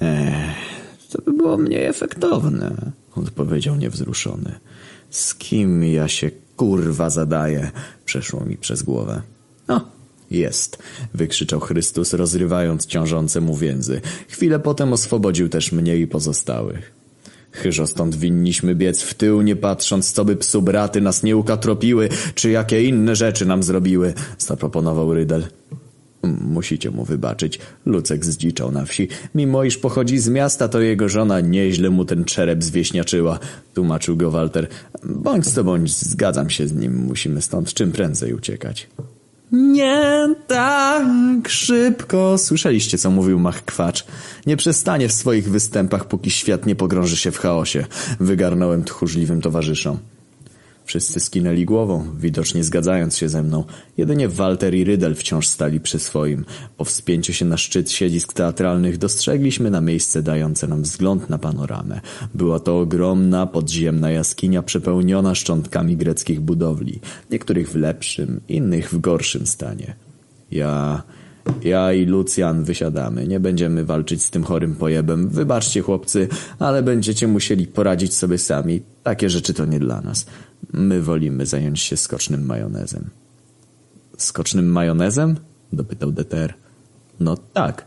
Ech, 0.00 0.32
to 1.10 1.22
by 1.22 1.32
było 1.32 1.56
mniej 1.56 1.84
efektowne, 1.84 2.92
odpowiedział 3.16 3.76
niewzruszony. 3.76 4.52
Z 5.12 5.34
kim 5.34 5.84
ja 5.84 6.08
się 6.08 6.30
kurwa 6.56 7.10
zadaję? 7.10 7.70
Przeszło 8.04 8.44
mi 8.44 8.56
przez 8.56 8.82
głowę. 8.82 9.22
No, 9.68 9.88
jest, 10.30 10.78
wykrzyczał 11.14 11.60
Chrystus, 11.60 12.12
rozrywając 12.12 12.86
ciążące 12.86 13.40
mu 13.40 13.56
więzy. 13.56 14.00
Chwilę 14.28 14.58
potem 14.58 14.92
oswobodził 14.92 15.48
też 15.48 15.72
mnie 15.72 15.96
i 15.96 16.06
pozostałych. 16.06 16.92
Chyżo 17.52 17.86
stąd 17.86 18.16
winniśmy 18.16 18.74
biec 18.74 19.02
w 19.02 19.14
tył, 19.14 19.42
nie 19.42 19.56
patrząc, 19.56 20.12
co 20.12 20.24
by 20.24 20.36
psu 20.36 20.62
braty 20.62 21.00
nas 21.00 21.22
nie 21.22 21.36
ukatropiły, 21.36 22.08
czy 22.34 22.50
jakie 22.50 22.84
inne 22.84 23.16
rzeczy 23.16 23.46
nam 23.46 23.62
zrobiły, 23.62 24.14
zaproponował 24.38 25.14
Rydel. 25.14 25.44
Musicie 26.22 26.90
mu 26.90 27.04
wybaczyć. 27.04 27.58
Lucek 27.86 28.24
zdziczał 28.24 28.72
na 28.72 28.84
wsi. 28.84 29.08
Mimo 29.34 29.64
iż 29.64 29.78
pochodzi 29.78 30.18
z 30.18 30.28
miasta, 30.28 30.68
to 30.68 30.80
jego 30.80 31.08
żona 31.08 31.40
nieźle 31.40 31.90
mu 31.90 32.04
ten 32.04 32.24
czerep 32.24 32.64
zwieśniaczyła. 32.64 33.38
Tłumaczył 33.74 34.16
go 34.16 34.30
Walter. 34.30 34.68
Bądź 35.04 35.50
co 35.50 35.64
bądź, 35.64 35.96
zgadzam 35.96 36.50
się 36.50 36.68
z 36.68 36.72
nim. 36.72 36.96
Musimy 36.96 37.42
stąd 37.42 37.74
czym 37.74 37.92
prędzej 37.92 38.34
uciekać. 38.34 38.88
Nie 39.52 40.34
tak 40.46 41.48
szybko. 41.48 42.38
Słyszeliście, 42.38 42.98
co 42.98 43.10
mówił 43.10 43.38
Mach 43.38 43.64
Kwacz. 43.64 44.06
Nie 44.46 44.56
przestanie 44.56 45.08
w 45.08 45.12
swoich 45.12 45.50
występach, 45.50 46.08
póki 46.08 46.30
świat 46.30 46.66
nie 46.66 46.76
pogrąży 46.76 47.16
się 47.16 47.30
w 47.30 47.38
chaosie. 47.38 47.84
Wygarnąłem 48.20 48.84
tchórzliwym 48.84 49.40
towarzyszom. 49.40 49.98
Wszyscy 50.92 51.20
skinęli 51.20 51.64
głową, 51.64 52.06
widocznie 52.18 52.64
zgadzając 52.64 53.16
się 53.16 53.28
ze 53.28 53.42
mną. 53.42 53.64
Jedynie 53.96 54.28
Walter 54.28 54.74
i 54.74 54.84
Rydel 54.84 55.14
wciąż 55.14 55.48
stali 55.48 55.80
przy 55.80 55.98
swoim. 55.98 56.44
Po 56.76 56.84
wspięciu 56.84 57.32
się 57.32 57.44
na 57.44 57.56
szczyt 57.56 57.90
siedzisk 57.90 58.32
teatralnych 58.32 58.98
dostrzegliśmy 58.98 59.70
na 59.70 59.80
miejsce 59.80 60.22
dające 60.22 60.66
nam 60.68 60.82
wzgląd 60.82 61.30
na 61.30 61.38
panoramę. 61.38 62.00
Była 62.34 62.60
to 62.60 62.78
ogromna, 62.80 63.46
podziemna 63.46 64.10
jaskinia 64.10 64.62
przepełniona 64.62 65.34
szczątkami 65.34 65.96
greckich 65.96 66.40
budowli. 66.40 67.00
Niektórych 67.30 67.70
w 67.70 67.74
lepszym, 67.74 68.40
innych 68.48 68.90
w 68.90 69.00
gorszym 69.00 69.46
stanie. 69.46 69.94
Ja... 70.50 71.02
Ja 71.64 71.92
i 71.92 72.04
Lucjan 72.04 72.64
wysiadamy. 72.64 73.26
Nie 73.26 73.40
będziemy 73.40 73.84
walczyć 73.84 74.22
z 74.22 74.30
tym 74.30 74.44
chorym 74.44 74.74
pojebem. 74.74 75.28
Wybaczcie, 75.28 75.80
chłopcy, 75.80 76.28
ale 76.58 76.82
będziecie 76.82 77.28
musieli 77.28 77.66
poradzić 77.66 78.14
sobie 78.14 78.38
sami. 78.38 78.82
Takie 79.02 79.30
rzeczy 79.30 79.54
to 79.54 79.66
nie 79.66 79.80
dla 79.80 80.00
nas. 80.00 80.26
My 80.72 81.02
wolimy 81.02 81.46
zająć 81.46 81.80
się 81.80 81.96
skocznym 81.96 82.46
majonezem. 82.46 83.10
Skocznym 84.16 84.66
majonezem? 84.66 85.36
dopytał 85.72 86.12
DTR. 86.12 86.54
No 87.20 87.36
tak. 87.36 87.86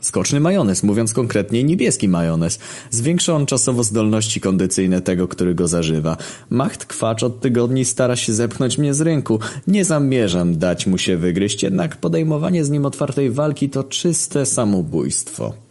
Skoczny 0.00 0.40
majonez, 0.40 0.82
mówiąc 0.82 1.12
konkretnie 1.12 1.64
niebieski 1.64 2.08
majonez. 2.08 2.58
Zwiększa 2.90 3.34
on 3.34 3.46
czasowo 3.46 3.82
zdolności 3.82 4.40
kondycyjne 4.40 5.00
tego, 5.00 5.28
który 5.28 5.54
go 5.54 5.68
zażywa. 5.68 6.16
Macht 6.50 6.84
kwacz 6.84 7.22
od 7.22 7.40
tygodni 7.40 7.84
stara 7.84 8.16
się 8.16 8.32
zepchnąć 8.32 8.78
mnie 8.78 8.94
z 8.94 9.00
rynku. 9.00 9.40
Nie 9.66 9.84
zamierzam 9.84 10.58
dać 10.58 10.86
mu 10.86 10.98
się 10.98 11.16
wygryźć, 11.16 11.62
jednak 11.62 11.96
podejmowanie 11.96 12.64
z 12.64 12.70
nim 12.70 12.86
otwartej 12.86 13.30
walki 13.30 13.70
to 13.70 13.84
czyste 13.84 14.46
samobójstwo. 14.46 15.65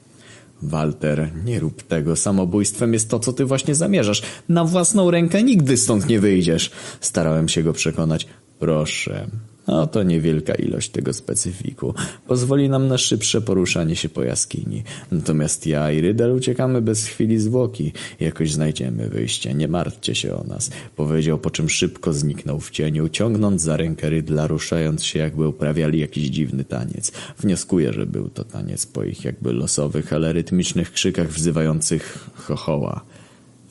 Walter, 0.69 1.31
nie 1.45 1.59
rób 1.59 1.83
tego. 1.83 2.15
Samobójstwem 2.15 2.93
jest 2.93 3.09
to, 3.09 3.19
co 3.19 3.33
ty 3.33 3.45
właśnie 3.45 3.75
zamierzasz. 3.75 4.21
Na 4.49 4.65
własną 4.65 5.11
rękę 5.11 5.43
nigdy 5.43 5.77
stąd 5.77 6.09
nie 6.09 6.19
wyjdziesz. 6.19 6.71
Starałem 7.01 7.49
się 7.49 7.63
go 7.63 7.73
przekonać. 7.73 8.27
Proszę. 8.59 9.27
No 9.67 9.87
to 9.87 10.03
niewielka 10.03 10.55
ilość 10.55 10.89
tego 10.89 11.13
specyfiku. 11.13 11.93
Pozwoli 12.27 12.69
nam 12.69 12.87
na 12.87 12.97
szybsze 12.97 13.41
poruszanie 13.41 13.95
się 13.95 14.09
po 14.09 14.23
jaskini. 14.23 14.83
Natomiast 15.11 15.67
ja 15.67 15.91
i 15.91 16.01
Rydel 16.01 16.31
uciekamy 16.31 16.81
bez 16.81 17.05
chwili 17.05 17.39
zwłoki. 17.39 17.91
Jakoś 18.19 18.51
znajdziemy 18.51 19.09
wyjście. 19.09 19.53
Nie 19.53 19.67
martwcie 19.67 20.15
się 20.15 20.35
o 20.35 20.43
nas. 20.43 20.71
Powiedział, 20.95 21.37
po 21.37 21.49
czym 21.49 21.69
szybko 21.69 22.13
zniknął 22.13 22.59
w 22.59 22.71
cieniu, 22.71 23.09
ciągnąc 23.09 23.61
za 23.61 23.77
rękę 23.77 24.09
Rydla, 24.09 24.47
ruszając 24.47 25.03
się, 25.03 25.19
jakby 25.19 25.47
uprawiali 25.47 25.99
jakiś 25.99 26.27
dziwny 26.27 26.63
taniec. 26.63 27.11
Wnioskuję, 27.39 27.93
że 27.93 28.05
był 28.05 28.29
to 28.29 28.43
taniec 28.43 28.85
po 28.85 29.03
ich 29.03 29.25
jakby 29.25 29.53
losowych, 29.53 30.13
ale 30.13 30.33
rytmicznych 30.33 30.91
krzykach 30.91 31.27
wzywających 31.27 32.29
chochoła. 32.35 33.01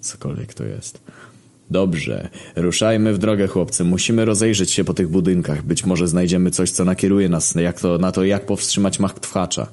Cokolwiek 0.00 0.54
to 0.54 0.64
jest. 0.64 1.00
Dobrze, 1.70 2.28
ruszajmy 2.56 3.12
w 3.12 3.18
drogę, 3.18 3.46
chłopcy. 3.46 3.84
Musimy 3.84 4.24
rozejrzeć 4.24 4.70
się 4.70 4.84
po 4.84 4.94
tych 4.94 5.08
budynkach. 5.08 5.62
Być 5.62 5.84
może 5.84 6.08
znajdziemy 6.08 6.50
coś, 6.50 6.70
co 6.70 6.84
nakieruje 6.84 7.28
nas 7.28 7.54
jak 7.54 7.80
to, 7.80 7.98
na 7.98 8.12
to, 8.12 8.24
jak 8.24 8.46
powstrzymać 8.46 8.98
Machtwhacza. 8.98 9.66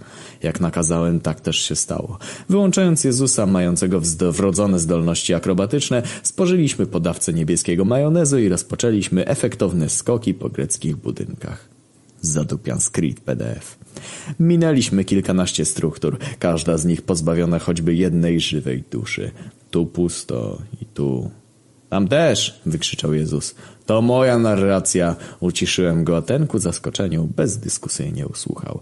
Jak 0.43 0.59
nakazałem, 0.59 1.19
tak 1.19 1.41
też 1.41 1.57
się 1.57 1.75
stało. 1.75 2.17
Wyłączając 2.49 3.03
Jezusa, 3.03 3.45
mającego 3.45 4.01
wrodzone 4.31 4.79
zdolności 4.79 5.33
akrobatyczne, 5.33 6.03
spożyliśmy 6.23 6.85
podawcę 6.85 7.33
niebieskiego 7.33 7.85
majonezu 7.85 8.39
i 8.39 8.49
rozpoczęliśmy 8.49 9.27
efektowne 9.27 9.89
skoki 9.89 10.33
po 10.33 10.49
greckich 10.49 10.95
budynkach. 10.95 11.69
Zadupian 12.21 12.79
Screed 12.79 13.19
PDF. 13.19 13.77
Minęliśmy 14.39 15.05
kilkanaście 15.05 15.65
struktur, 15.65 16.17
każda 16.39 16.77
z 16.77 16.85
nich 16.85 17.01
pozbawiona 17.01 17.59
choćby 17.59 17.95
jednej 17.95 18.39
żywej 18.39 18.83
duszy. 18.91 19.31
Tu 19.71 19.85
pusto 19.85 20.61
i 20.81 20.85
tu 20.85 21.31
tam 21.91 22.07
też, 22.07 22.61
wykrzyczał 22.65 23.13
Jezus. 23.13 23.55
To 23.85 24.01
moja 24.01 24.37
narracja. 24.37 25.15
Uciszyłem 25.39 26.03
go, 26.03 26.17
a 26.17 26.21
ten 26.21 26.47
ku 26.47 26.59
zaskoczeniu 26.59 27.29
bezdyskusyjnie 27.35 28.27
usłuchał. 28.27 28.79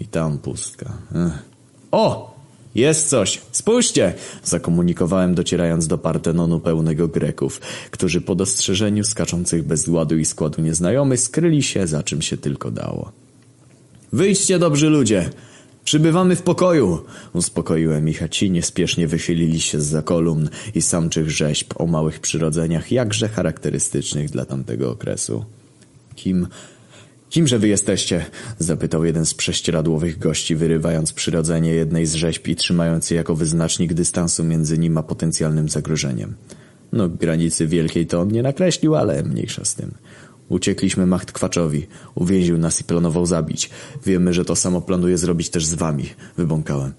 I 0.00 0.06
tam 0.06 0.38
pustka. 0.38 0.92
Ech. 1.14 1.42
O! 1.90 2.34
Jest 2.74 3.08
coś! 3.08 3.40
Spójrzcie! 3.52 4.14
Zakomunikowałem, 4.44 5.34
docierając 5.34 5.86
do 5.86 5.98
Partenonu 5.98 6.60
pełnego 6.60 7.08
Greków, 7.08 7.60
którzy 7.90 8.20
po 8.20 8.34
dostrzeżeniu 8.34 9.04
skaczących 9.04 9.66
bez 9.66 9.88
ładu 9.88 10.18
i 10.18 10.24
składu 10.24 10.62
nieznajomych 10.62 11.20
skryli 11.20 11.62
się, 11.62 11.86
za 11.86 12.02
czym 12.02 12.22
się 12.22 12.36
tylko 12.36 12.70
dało. 12.70 13.12
Wyjdźcie, 14.12 14.58
dobrzy 14.58 14.88
ludzie! 14.88 15.30
Przybywamy 15.88 16.36
w 16.36 16.42
pokoju! 16.42 16.98
Uspokoiłem 17.32 18.08
ich, 18.08 18.22
a 18.22 18.28
ci 18.28 18.50
niespiesznie 18.50 19.06
wychylili 19.06 19.60
się 19.60 19.80
z 19.80 20.04
kolumn 20.04 20.48
i 20.74 20.82
samczych 20.82 21.30
rzeźb 21.30 21.74
o 21.76 21.86
małych 21.86 22.20
przyrodzeniach, 22.20 22.92
jakże 22.92 23.28
charakterystycznych 23.28 24.30
dla 24.30 24.44
tamtego 24.44 24.90
okresu. 24.90 25.44
Kim... 26.14 26.46
Kimże 27.30 27.58
wy 27.58 27.68
jesteście? 27.68 28.24
Zapytał 28.58 29.04
jeden 29.04 29.26
z 29.26 29.34
prześcieradłowych 29.34 30.18
gości, 30.18 30.56
wyrywając 30.56 31.12
przyrodzenie 31.12 31.70
jednej 31.70 32.06
z 32.06 32.14
rzeźb 32.14 32.46
i 32.46 32.56
trzymając 32.56 33.10
je 33.10 33.16
jako 33.16 33.34
wyznacznik 33.34 33.94
dystansu 33.94 34.44
między 34.44 34.78
nim 34.78 34.98
a 34.98 35.02
potencjalnym 35.02 35.68
zagrożeniem. 35.68 36.34
No, 36.92 37.08
granicy 37.08 37.66
wielkiej 37.66 38.06
to 38.06 38.20
on 38.20 38.28
nie 38.28 38.42
nakreślił, 38.42 38.96
ale 38.96 39.22
mniejsza 39.22 39.64
z 39.64 39.74
tym. 39.74 39.94
Uciekliśmy 40.48 41.06
Machtkwaczowi. 41.06 41.86
Uwięził 42.14 42.58
nas 42.58 42.80
i 42.80 42.84
planował 42.84 43.26
zabić. 43.26 43.70
Wiemy, 44.06 44.34
że 44.34 44.44
to 44.44 44.56
samo 44.56 44.80
planuje 44.80 45.18
zrobić 45.18 45.50
też 45.50 45.66
z 45.66 45.74
wami. 45.74 46.04
Wybąkałem. 46.36 46.92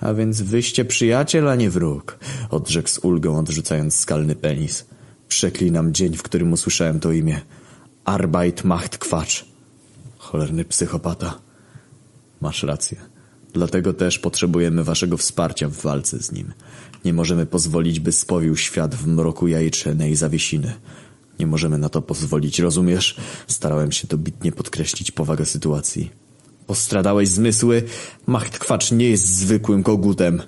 A 0.00 0.14
więc 0.14 0.42
wyście 0.42 0.84
przyjaciel, 0.84 1.48
a 1.48 1.54
nie 1.54 1.70
wróg. 1.70 2.18
Odrzekł 2.50 2.88
z 2.88 2.98
ulgą, 2.98 3.38
odrzucając 3.38 3.94
skalny 3.94 4.34
penis. 4.34 4.86
Przeklinam 5.28 5.94
dzień, 5.94 6.16
w 6.16 6.22
którym 6.22 6.52
usłyszałem 6.52 7.00
to 7.00 7.12
imię. 7.12 7.40
Arbeit 8.04 8.64
macht 8.64 8.98
Kwacz. 8.98 9.44
Cholerny 10.18 10.64
psychopata. 10.64 11.38
Masz 12.40 12.62
rację. 12.62 12.96
Dlatego 13.52 13.92
też 13.92 14.18
potrzebujemy 14.18 14.84
waszego 14.84 15.16
wsparcia 15.16 15.68
w 15.68 15.76
walce 15.76 16.22
z 16.22 16.32
nim. 16.32 16.52
Nie 17.04 17.12
możemy 17.12 17.46
pozwolić, 17.46 18.00
by 18.00 18.12
spowił 18.12 18.56
świat 18.56 18.94
w 18.94 19.06
mroku 19.06 19.48
jajecznej 19.48 20.16
zawiesiny. 20.16 20.74
Nie 21.38 21.46
możemy 21.46 21.78
na 21.78 21.88
to 21.88 22.02
pozwolić, 22.02 22.58
rozumiesz? 22.58 23.16
Starałem 23.48 23.92
się 23.92 24.08
dobitnie 24.08 24.52
podkreślić 24.52 25.10
powagę 25.10 25.46
sytuacji. 25.46 26.10
Postradałeś 26.66 27.28
zmysły? 27.28 27.82
Machtkwacz 28.26 28.92
nie 28.92 29.10
jest 29.10 29.26
zwykłym 29.26 29.82
kogutem. 29.82 30.42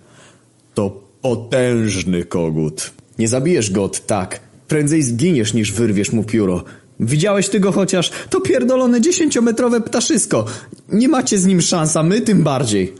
To 0.74 1.02
potężny 1.22 2.24
kogut. 2.24 2.90
Nie 3.18 3.28
zabijesz 3.28 3.70
go 3.70 3.84
od 3.84 4.06
tak. 4.06 4.40
Prędzej 4.68 5.02
zginiesz, 5.02 5.54
niż 5.54 5.72
wyrwiesz 5.72 6.12
mu 6.12 6.24
pióro. 6.24 6.64
Widziałeś 7.00 7.48
ty 7.48 7.60
go 7.60 7.72
chociaż? 7.72 8.10
To 8.30 8.40
pierdolone 8.40 9.00
dziesięciometrowe 9.00 9.80
ptaszysko. 9.80 10.44
Nie 10.88 11.08
macie 11.08 11.38
z 11.38 11.46
nim 11.46 11.60
szans, 11.60 11.96
a 11.96 12.02
my 12.02 12.20
tym 12.20 12.42
bardziej. 12.42 12.94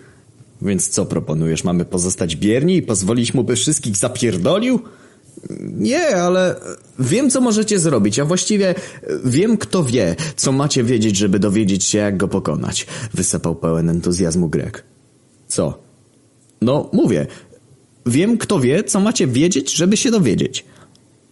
Więc 0.63 0.89
co 0.89 1.07
proponujesz? 1.07 1.65
Mamy 1.65 1.85
pozostać 1.85 2.37
bierni 2.37 2.77
i 2.77 2.83
pozwolić 2.83 3.35
mu, 3.35 3.45
by 3.45 3.57
wszystkich 3.57 3.97
zapierdolił? 3.97 4.81
Nie, 5.61 6.17
ale 6.17 6.55
wiem, 6.99 7.31
co 7.31 7.41
możecie 7.41 7.79
zrobić, 7.79 8.19
a 8.19 8.25
właściwie 8.25 8.75
wiem, 9.25 9.57
kto 9.59 9.85
wie, 9.85 10.17
co 10.37 10.53
macie 10.53 10.85
wiedzieć, 10.85 11.17
żeby 11.17 11.39
dowiedzieć 11.39 11.85
się, 11.85 11.99
jak 11.99 12.17
go 12.17 12.29
pokonać. 12.29 12.87
Wysypał 13.15 13.55
pełen 13.55 13.91
entuzjazmu 13.91 14.49
Grek. 14.49 14.85
Co? 15.49 15.79
No, 16.61 16.91
mówię. 16.93 17.27
Wiem, 18.07 18.39
kto 18.39 18.61
wie, 18.61 18.85
co 18.85 19.01
macie 19.01 19.27
wiedzieć, 19.27 19.75
żeby 19.75 19.97
się 19.97 20.11
dowiedzieć. 20.11 20.65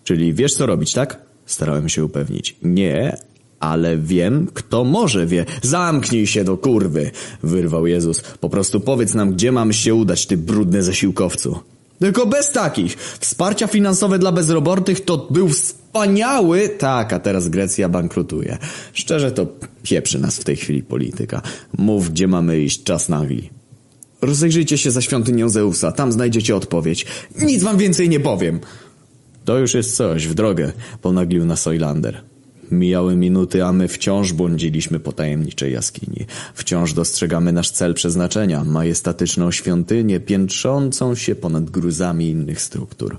Czyli 0.05 0.35
wiesz, 0.35 0.55
co 0.55 0.67
robić, 0.67 0.93
tak? 0.93 1.21
Starałem 1.47 1.89
się 1.89 2.05
upewnić. 2.05 2.57
Nie, 2.63 3.17
ale 3.61 3.99
wiem, 3.99 4.49
kto 4.55 4.85
może 4.85 5.27
wie. 5.27 5.45
Zamknij 5.63 6.27
się 6.27 6.45
do 6.45 6.57
kurwy, 6.57 7.11
wyrwał 7.43 7.87
Jezus. 7.87 8.21
Po 8.21 8.49
prostu 8.49 8.81
powiedz 8.81 9.15
nam, 9.15 9.33
gdzie 9.33 9.53
mamy 9.53 9.75
się 9.75 9.95
udać, 9.95 10.27
ty 10.27 10.37
brudny 10.37 10.83
zasiłkowcu. 10.83 11.59
Tylko 11.99 12.27
bez 12.27 12.51
takich. 12.51 12.97
Wsparcia 13.21 13.67
finansowe 13.67 14.19
dla 14.19 14.33
bezrobotnych 14.33 15.05
to 15.05 15.27
był 15.31 15.49
wspaniały... 15.49 16.69
Tak, 16.69 17.13
a 17.13 17.19
teraz 17.19 17.49
Grecja 17.49 17.89
bankrutuje. 17.89 18.59
Szczerze 18.93 19.33
to 19.33 19.47
pieprzy 19.83 20.19
nas 20.19 20.39
w 20.39 20.45
tej 20.45 20.57
chwili 20.57 20.83
polityka. 20.83 21.43
Mów, 21.79 22.11
gdzie 22.11 22.29
mamy 22.29 22.61
iść, 22.61 22.83
czas 22.83 23.09
nagli. 23.09 23.51
Rozejrzyjcie 24.23 24.79
się 24.79 24.91
za 24.91 25.01
świątynią 25.01 25.49
Zeusa, 25.49 25.93
tam 25.93 26.13
znajdziecie 26.13 26.57
odpowiedź. 26.57 27.07
Nic 27.43 27.63
wam 27.63 27.79
więcej 27.79 28.09
nie 28.09 28.21
powiem. 28.21 28.61
To 29.45 29.59
już 29.59 29.75
jest 29.75 29.97
coś, 29.97 30.27
w 30.27 30.35
drogę, 30.35 30.73
ponaglił 31.03 31.45
nas 31.45 31.63
Soylander. 31.63 32.23
Mijały 32.71 33.17
minuty, 33.17 33.65
a 33.65 33.73
my 33.73 33.89
wciąż 33.89 34.33
błądziliśmy 34.33 35.01
po 35.01 35.13
tajemniczej 35.13 35.73
jaskini. 35.73 36.27
Wciąż 36.55 36.93
dostrzegamy 36.93 37.53
nasz 37.53 37.71
cel 37.71 37.95
przeznaczenia, 37.95 38.65
majestatyczną 38.65 39.51
świątynię 39.51 40.21
piętrzącą 40.21 41.15
się 41.15 41.35
ponad 41.35 41.71
gruzami 41.71 42.29
innych 42.29 42.61
struktur. 42.61 43.19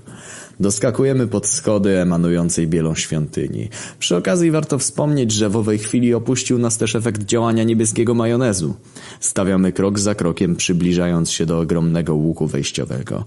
Doskakujemy 0.60 1.26
pod 1.26 1.46
schody 1.46 1.98
emanującej 1.98 2.66
bielą 2.66 2.94
świątyni. 2.94 3.68
Przy 3.98 4.16
okazji 4.16 4.50
warto 4.50 4.78
wspomnieć, 4.78 5.32
że 5.32 5.48
w 5.48 5.56
owej 5.56 5.78
chwili 5.78 6.14
opuścił 6.14 6.58
nas 6.58 6.78
też 6.78 6.94
efekt 6.94 7.22
działania 7.22 7.64
niebieskiego 7.64 8.14
majonezu. 8.14 8.74
Stawiamy 9.20 9.72
krok 9.72 9.98
za 9.98 10.14
krokiem, 10.14 10.56
przybliżając 10.56 11.30
się 11.30 11.46
do 11.46 11.60
ogromnego 11.60 12.14
łuku 12.14 12.46
wejściowego. 12.46 13.24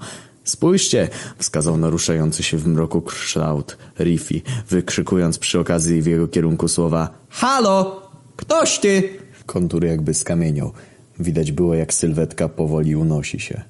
Spójrzcie, 0.49 1.09
wskazał 1.37 1.77
naruszający 1.77 2.43
się 2.43 2.57
w 2.57 2.67
mroku 2.67 3.01
kształt 3.01 3.77
Riffy, 3.99 4.41
wykrzykując 4.69 5.37
przy 5.37 5.59
okazji 5.59 6.01
w 6.01 6.05
jego 6.05 6.27
kierunku 6.27 6.67
słowa 6.67 7.09
Halo! 7.29 8.01
Ktoś 8.35 8.79
ty! 8.79 9.09
Kontury 9.45 9.87
jakby 9.87 10.13
skamieniał. 10.13 10.71
Widać 11.19 11.51
było, 11.51 11.75
jak 11.75 11.93
sylwetka 11.93 12.49
powoli 12.49 12.95
unosi 12.95 13.39
się. 13.39 13.61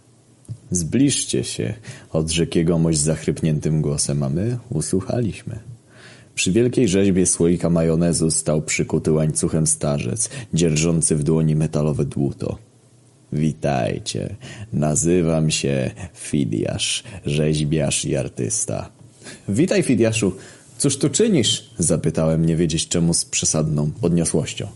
Zbliżcie 0.71 1.43
się, 1.43 1.73
odrzekł 2.11 2.57
jegomość 2.57 2.99
zachrypniętym 2.99 3.81
głosem, 3.81 4.23
a 4.23 4.29
my 4.29 4.57
usłuchaliśmy. 4.69 5.59
Przy 6.35 6.51
wielkiej 6.51 6.87
rzeźbie 6.87 7.25
słoika 7.25 7.69
majonezu 7.69 8.31
stał 8.31 8.61
przykuty 8.61 9.11
łańcuchem 9.11 9.67
starzec, 9.67 10.29
dzierżący 10.53 11.15
w 11.15 11.23
dłoni 11.23 11.55
metalowe 11.55 12.05
dłuto. 12.05 12.68
Witajcie, 13.33 14.35
nazywam 14.73 15.51
się 15.51 15.91
Fidiasz, 16.13 17.03
rzeźbiarz 17.25 18.05
i 18.05 18.15
artysta. 18.15 18.89
Witaj, 19.49 19.83
Fidiaszu. 19.83 20.35
Cóż 20.77 20.97
tu 20.97 21.09
czynisz? 21.09 21.69
Zapytałem, 21.77 22.45
nie 22.45 22.55
wiedzieć 22.55 22.87
czemu 22.87 23.13
z 23.13 23.25
przesadną 23.25 23.91
podniosłością. 23.91 24.67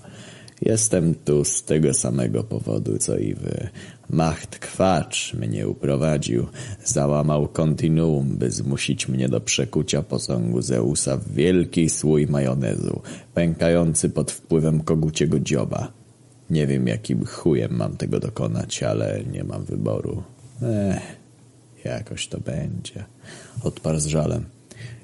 Jestem 0.61 1.15
tu 1.15 1.45
z 1.45 1.63
tego 1.63 1.93
samego 1.93 2.43
powodu, 2.43 2.97
co 2.97 3.17
i 3.17 3.33
wy. 3.33 3.69
Macht 4.09 4.59
Kwacz 4.59 5.33
mnie 5.33 5.67
uprowadził. 5.67 6.47
Załamał 6.85 7.47
kontinuum, 7.47 8.37
by 8.37 8.51
zmusić 8.51 9.07
mnie 9.07 9.29
do 9.29 9.41
przekucia 9.41 10.03
posągu 10.03 10.61
Zeusa 10.61 11.17
w 11.17 11.33
wielki 11.33 11.89
słój 11.89 12.27
majonezu, 12.27 13.01
pękający 13.33 14.09
pod 14.09 14.31
wpływem 14.31 14.81
koguciego 14.83 15.39
dzioba. 15.39 16.02
Nie 16.53 16.67
wiem, 16.67 16.87
jakim 16.87 17.25
chujem 17.25 17.75
mam 17.75 17.97
tego 17.97 18.19
dokonać, 18.19 18.83
ale 18.83 19.23
nie 19.31 19.43
mam 19.43 19.65
wyboru. 19.65 20.23
Ech, 20.61 21.01
jakoś 21.83 22.27
to 22.27 22.39
będzie. 22.39 23.03
Odparł 23.63 23.99
z 23.99 24.05
żalem. 24.05 24.45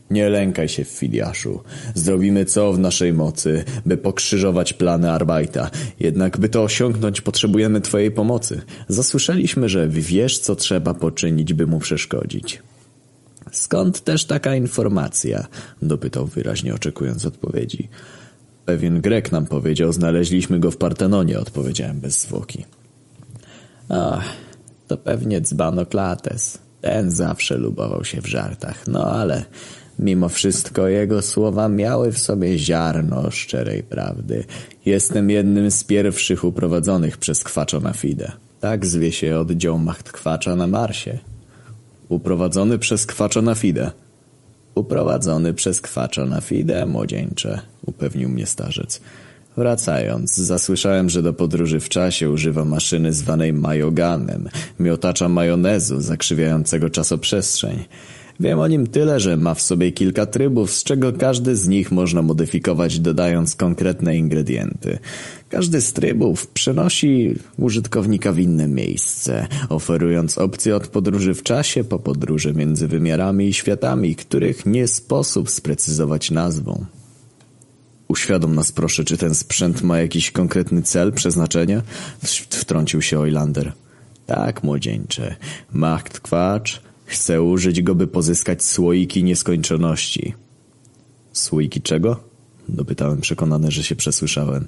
Nie 0.10 0.30
lękaj 0.30 0.70
się, 0.70 0.84
Fidiaszu. 0.84 1.64
Zrobimy 1.96 2.46
co 2.46 2.74
w 2.74 2.80
naszej 2.80 3.14
mocy, 3.14 3.64
by 3.86 3.98
pokrzyżować 3.98 4.74
plany 4.74 5.12
Arbajta. 5.12 5.72
Jednak 6.00 6.38
by 6.38 6.50
to 6.50 6.64
osiągnąć, 6.64 7.22
potrzebujemy 7.22 7.82
twojej 7.82 8.12
pomocy. 8.12 8.62
Zasłyszeliśmy, 8.88 9.70
że 9.70 9.88
wiesz, 9.88 10.40
co 10.40 10.56
trzeba 10.56 10.94
poczynić, 10.94 11.54
by 11.54 11.68
mu 11.68 11.80
przeszkodzić. 11.80 12.62
Skąd 13.52 14.04
też 14.04 14.26
taka 14.26 14.56
informacja? 14.56 15.48
Dopytał 15.82 16.26
wyraźnie, 16.26 16.74
oczekując 16.74 17.26
odpowiedzi. 17.26 17.90
Pewien 18.70 19.02
Grek 19.02 19.32
nam 19.32 19.46
powiedział, 19.46 19.94
znaleźliśmy 19.94 20.60
go 20.60 20.72
w 20.72 20.78
Partenonie, 20.78 21.40
odpowiedziałem 21.40 22.00
bez 22.00 22.22
zwłoki. 22.22 22.66
Ach, 23.90 24.24
to 24.88 24.98
pewnie 24.98 25.42
dzbanoklates. 25.42 26.58
Ten 26.82 27.12
zawsze 27.12 27.58
lubował 27.58 28.04
się 28.06 28.22
w 28.22 28.28
żartach, 28.28 28.88
no 28.88 29.12
ale 29.12 29.46
mimo 30.00 30.30
wszystko 30.30 30.88
jego 30.88 31.22
słowa 31.22 31.70
miały 31.70 32.12
w 32.12 32.20
sobie 32.20 32.58
ziarno 32.58 33.32
szczerej 33.32 33.84
prawdy. 33.84 34.44
Jestem 34.86 35.30
jednym 35.30 35.72
z 35.72 35.84
pierwszych 35.84 36.44
uprowadzonych 36.44 37.18
przez 37.18 37.44
Kwacza 37.44 37.80
na. 37.80 37.92
Tak 38.60 38.86
zwie 38.86 39.12
się 39.12 39.40
oddział 39.40 39.80
Macht 39.80 40.12
Kwacza 40.12 40.56
na 40.56 40.68
Marsie. 40.68 41.18
Uprowadzony 42.10 42.80
przez 42.80 43.06
Kwacza 43.06 43.42
na. 43.42 43.56
Uprowadzony 44.76 45.54
przez 45.54 45.82
Kwacza 45.82 46.26
na 46.26 46.42
Fide, 46.42 46.86
młodzieńcze, 46.86 47.62
upewnił 47.86 48.30
mnie 48.30 48.46
starzec. 48.46 49.02
Wracając, 49.58 50.36
zasłyszałem, 50.36 51.10
że 51.10 51.22
do 51.22 51.34
podróży 51.34 51.80
w 51.80 51.90
czasie 51.90 52.30
używa 52.30 52.66
maszyny 52.66 53.14
zwanej 53.14 53.54
majoganem, 53.54 54.50
miotacza 54.80 55.30
majonezu 55.30 56.02
zakrzywiającego 56.02 56.90
czasoprzestrzeń. 56.90 57.86
Wiem 58.40 58.60
o 58.60 58.68
nim 58.68 58.88
tyle, 58.88 59.20
że 59.20 59.38
ma 59.38 59.54
w 59.54 59.62
sobie 59.62 59.92
kilka 59.92 60.26
trybów, 60.26 60.72
z 60.72 60.84
czego 60.84 61.14
każdy 61.14 61.56
z 61.56 61.68
nich 61.68 61.92
można 61.92 62.22
modyfikować 62.22 63.00
dodając 63.00 63.56
konkretne 63.56 64.18
ingredienty. 64.18 65.00
Każdy 65.50 65.82
z 65.82 65.94
trybów 65.94 66.48
przenosi 66.48 67.36
użytkownika 67.58 68.32
w 68.32 68.40
inne 68.40 68.68
miejsce, 68.68 69.48
oferując 69.70 70.38
opcje 70.38 70.76
od 70.76 70.88
podróży 70.88 71.34
w 71.34 71.44
czasie 71.44 71.84
po 71.84 72.00
podróże 72.00 72.54
między 72.54 72.88
wymiarami 72.88 73.48
i 73.48 73.54
światami, 73.54 74.16
których 74.16 74.66
nie 74.66 74.88
sposób 74.88 75.50
sprecyzować 75.50 76.32
nazwą. 76.32 76.86
Uświadom 78.08 78.56
nas 78.56 78.72
proszę, 78.72 79.04
czy 79.04 79.18
ten 79.18 79.36
sprzęt 79.36 79.82
ma 79.82 80.00
jakiś 80.00 80.32
konkretny 80.32 80.82
cel, 80.82 81.14
przeznaczenie? 81.14 81.82
Wtrącił 82.50 83.02
się 83.02 83.20
Oilander. 83.20 83.74
Tak, 84.26 84.64
młodzieńcze. 84.64 85.36
Macht 85.74 86.20
Kwacz 86.20 86.82
chce 87.06 87.42
użyć 87.42 87.82
go, 87.82 87.96
by 87.96 88.08
pozyskać 88.08 88.64
słoiki 88.64 89.24
nieskończoności. 89.24 90.34
Słoiki 91.34 91.82
czego? 91.82 92.24
Dopytałem 92.70 93.22
przekonany, 93.22 93.72
że 93.72 93.84
się 93.84 93.96
przesłyszałem. 93.96 94.68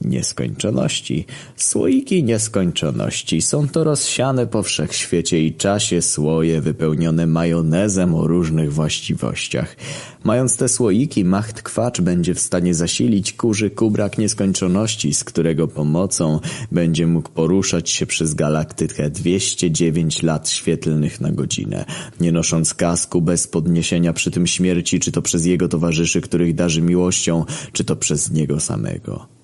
Nieskończoności. 0.00 1.26
Słoiki 1.56 2.24
nieskończoności 2.24 3.42
są 3.42 3.68
to 3.68 3.84
rozsiane 3.84 4.46
po 4.46 4.62
wszechświecie 4.62 5.44
i 5.44 5.54
czasie 5.54 6.02
słoje 6.02 6.60
wypełnione 6.60 7.26
majonezem 7.26 8.14
o 8.14 8.26
różnych 8.26 8.72
właściwościach. 8.72 9.76
Mając 10.24 10.56
te 10.56 10.68
słoiki, 10.68 11.24
Macht 11.24 11.62
Kwacz 11.62 12.00
będzie 12.00 12.34
w 12.34 12.40
stanie 12.40 12.74
zasilić 12.74 13.32
kurzy 13.32 13.70
kubrak 13.70 14.18
nieskończoności, 14.18 15.14
z 15.14 15.24
którego 15.24 15.68
pomocą 15.68 16.40
będzie 16.72 17.06
mógł 17.06 17.30
poruszać 17.30 17.90
się 17.90 18.06
przez 18.06 18.34
galaktykę 18.34 19.10
209 19.10 20.22
lat 20.22 20.48
świetlnych 20.48 21.20
na 21.20 21.32
godzinę, 21.32 21.84
nie 22.20 22.32
nosząc 22.32 22.74
kasku 22.74 23.22
bez 23.22 23.46
podniesienia 23.46 24.12
przy 24.12 24.30
tym 24.30 24.46
śmierci, 24.46 25.00
czy 25.00 25.12
to 25.12 25.22
przez 25.22 25.46
jego 25.46 25.68
towarzyszy, 25.68 26.20
których 26.20 26.54
darzy 26.54 26.82
miłością, 26.82 27.44
czy 27.72 27.84
to 27.84 27.96
przez 27.96 28.30
niego 28.30 28.60
samego. 28.60 29.39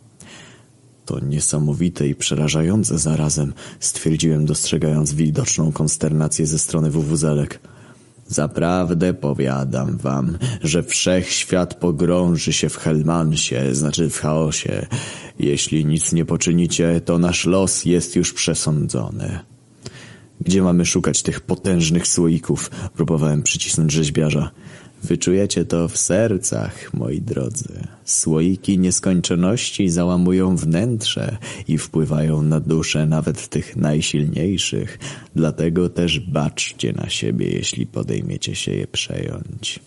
To 1.07 1.21
niesamowite 1.21 2.09
i 2.09 2.15
przerażające 2.15 2.99
zarazem, 2.99 3.53
stwierdziłem 3.81 4.47
dostrzegając 4.47 5.13
widoczną 5.13 5.73
konsternację 5.73 6.47
ze 6.47 6.59
strony 6.59 6.91
wuwuzelek. 6.91 7.61
Zaprawdę 8.29 9.15
powiadam 9.15 9.97
wam, 9.97 10.39
że 10.63 10.83
wszechświat 10.83 11.75
pogrąży 11.75 12.53
się 12.53 12.69
w 12.69 12.77
Helmansie, 12.77 13.75
znaczy 13.75 14.11
w 14.11 14.19
chaosie. 14.19 14.87
Jeśli 15.39 15.87
nic 15.87 16.13
nie 16.13 16.25
poczynicie, 16.25 17.01
to 17.01 17.19
nasz 17.19 17.47
los 17.47 17.85
jest 17.85 18.17
już 18.17 18.33
przesądzony. 18.33 19.39
Gdzie 20.41 20.63
mamy 20.63 20.87
szukać 20.87 21.23
tych 21.23 21.41
potężnych 21.41 22.07
słoików? 22.07 22.71
Próbowałem 22.95 23.43
przycisnąć 23.43 23.93
rzeźbiarza. 23.93 24.51
Wyczujecie 25.09 25.65
to 25.65 25.89
w 25.89 25.97
sercach, 25.97 26.95
moi 26.95 27.21
drodzy. 27.21 27.87
Słoiki 28.05 28.79
nieskończoności 28.79 29.91
załamują 29.91 30.57
wnętrze 30.57 31.37
i 31.69 31.79
wpływają 31.79 32.43
na 32.43 32.61
duszę 32.61 33.07
nawet 33.07 33.49
tych 33.49 33.77
najsilniejszych. 33.77 34.99
Dlatego 35.35 35.89
też 35.89 36.21
baczcie 36.21 36.93
na 36.93 37.09
siebie, 37.09 37.51
jeśli 37.51 37.87
podejmiecie 37.87 38.55
się 38.55 38.73
je 38.73 38.87
przejąć. 38.87 39.81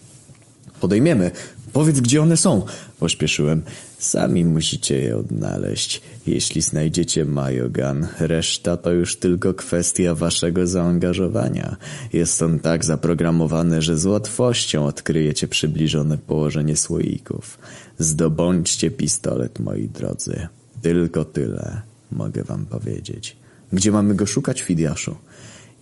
Podejmiemy. 0.81 1.31
Powiedz, 1.73 1.99
gdzie 1.99 2.21
one 2.21 2.37
są. 2.37 2.65
Pośpieszyłem. 2.99 3.61
Sami 3.99 4.45
musicie 4.45 5.01
je 5.01 5.17
odnaleźć. 5.17 6.01
Jeśli 6.27 6.61
znajdziecie 6.61 7.25
Majogan, 7.25 8.07
reszta 8.19 8.77
to 8.77 8.91
już 8.91 9.17
tylko 9.17 9.53
kwestia 9.53 10.15
waszego 10.15 10.67
zaangażowania. 10.67 11.75
Jest 12.13 12.41
on 12.41 12.59
tak 12.59 12.85
zaprogramowany, 12.85 13.81
że 13.81 13.97
z 13.97 14.05
łatwością 14.05 14.85
odkryjecie 14.85 15.47
przybliżone 15.47 16.17
położenie 16.17 16.77
słoików. 16.77 17.59
Zdobądźcie 17.97 18.91
pistolet, 18.91 19.59
moi 19.59 19.87
drodzy. 19.87 20.47
Tylko 20.81 21.25
tyle 21.25 21.81
mogę 22.11 22.43
wam 22.43 22.65
powiedzieć. 22.65 23.37
Gdzie 23.73 23.91
mamy 23.91 24.15
go 24.15 24.25
szukać, 24.25 24.61
Fidiaszu? 24.61 25.15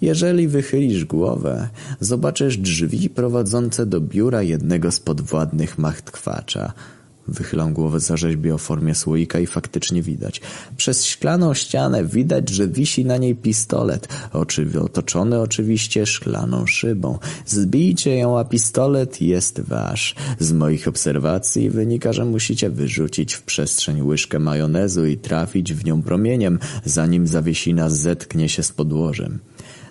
Jeżeli 0.02 0.48
wychylisz 0.48 1.06
głowę, 1.06 1.70
zobaczysz 2.00 2.58
drzwi 2.58 3.10
prowadzące 3.10 3.86
do 3.86 4.02
biura 4.02 4.44
jednego 4.44 4.92
z 4.92 5.00
podwładnych 5.00 5.78
machtkwacza. 5.78 6.74
Wychylam 7.28 7.74
głowę 7.74 8.00
za 8.00 8.18
rzeźbie 8.18 8.56
o 8.56 8.58
formie 8.58 8.96
słoika 8.96 9.40
i 9.40 9.48
faktycznie 9.48 10.02
widać. 10.02 10.42
Przez 10.78 11.06
szklaną 11.06 11.54
ścianę 11.54 12.06
widać, 12.06 12.50
że 12.50 12.68
wisi 12.68 13.06
na 13.06 13.18
niej 13.18 13.36
pistolet, 13.36 14.08
oczy 14.34 14.68
otoczony 14.82 15.40
oczywiście 15.40 16.06
szklaną 16.06 16.66
szybą. 16.66 17.20
Zbijcie 17.46 18.16
ją, 18.16 18.40
a 18.40 18.46
pistolet 18.46 19.22
jest 19.22 19.62
wasz. 19.62 20.16
Z 20.40 20.52
moich 20.52 20.88
obserwacji 20.88 21.70
wynika, 21.70 22.14
że 22.14 22.26
musicie 22.26 22.70
wyrzucić 22.70 23.34
w 23.34 23.42
przestrzeń 23.42 24.02
łyżkę 24.02 24.40
majonezu 24.40 25.06
i 25.06 25.18
trafić 25.18 25.74
w 25.74 25.86
nią 25.86 26.02
promieniem, 26.02 26.60
zanim 26.86 27.28
zawiesina 27.28 27.90
zetknie 27.90 28.50
się 28.50 28.64
z 28.64 28.72
podłożem. 28.72 29.40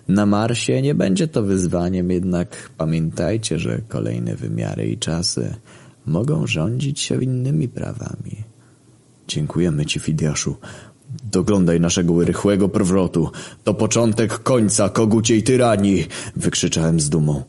Na 0.08 0.26
Marsie 0.26 0.82
nie 0.82 0.94
będzie 0.94 1.28
to 1.28 1.42
wyzwaniem, 1.42 2.10
jednak 2.10 2.70
pamiętajcie, 2.76 3.58
że 3.58 3.81
kolejne 3.89 4.34
wymiary 4.34 4.89
i 4.89 4.98
czasy 4.98 5.55
mogą 6.06 6.46
rządzić 6.46 7.00
się 7.00 7.24
innymi 7.24 7.68
prawami. 7.68 8.44
Dziękujemy 9.28 9.86
ci, 9.86 10.00
Fidiaszu. 10.00 10.56
Doglądaj 11.32 11.80
naszego 11.80 12.24
rychłego 12.24 12.68
powrotu. 12.68 13.30
To 13.64 13.74
początek 13.74 14.38
końca 14.38 14.88
koguciej 14.88 15.42
tyranii! 15.42 16.06
Wykrzyczałem 16.36 17.00
z 17.00 17.08
dumą. 17.08 17.42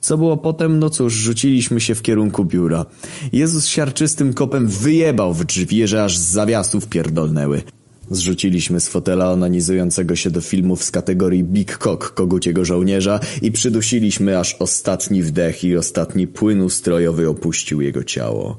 Co 0.00 0.18
było 0.18 0.36
potem? 0.36 0.78
No 0.78 0.90
cóż, 0.90 1.12
rzuciliśmy 1.12 1.80
się 1.80 1.94
w 1.94 2.02
kierunku 2.02 2.44
biura. 2.44 2.86
Jezus 3.32 3.66
siarczystym 3.66 4.34
kopem 4.34 4.66
wyjebał 4.66 5.34
w 5.34 5.44
drzwi, 5.44 5.86
że 5.86 6.04
aż 6.04 6.18
z 6.18 6.22
zawiasów 6.22 6.88
pierdolnęły. 6.88 7.62
Zrzuciliśmy 8.10 8.80
z 8.80 8.88
fotela 8.88 9.32
onanizującego 9.32 10.16
się 10.16 10.30
do 10.30 10.40
filmów 10.40 10.84
z 10.84 10.90
kategorii 10.90 11.44
Big 11.44 11.78
Cock 11.78 12.14
koguciego 12.14 12.64
żołnierza 12.64 13.20
i 13.42 13.52
przydusiliśmy 13.52 14.38
aż 14.38 14.56
ostatni 14.58 15.22
wdech 15.22 15.64
i 15.64 15.76
ostatni 15.76 16.26
płyn 16.26 16.60
ustrojowy 16.60 17.28
opuścił 17.28 17.80
jego 17.80 18.04
ciało. 18.04 18.58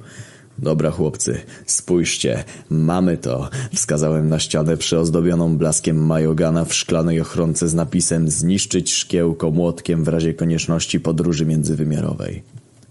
Dobra 0.59 0.91
chłopcy, 0.91 1.39
spójrzcie, 1.65 2.43
mamy 2.69 3.17
to. 3.17 3.49
Wskazałem 3.73 4.29
na 4.29 4.39
ścianę 4.39 4.77
przyozdobioną 4.77 5.57
blaskiem 5.57 6.05
Majogana 6.05 6.65
w 6.65 6.73
szklanej 6.73 7.21
ochronce 7.21 7.67
z 7.67 7.73
napisem 7.73 8.29
zniszczyć 8.29 8.93
szkiełko 8.93 9.51
młotkiem 9.51 10.03
w 10.03 10.07
razie 10.07 10.33
konieczności 10.33 10.99
podróży 10.99 11.45
międzywymiarowej. 11.45 12.43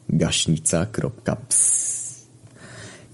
Gaśnica.ps 0.09 1.96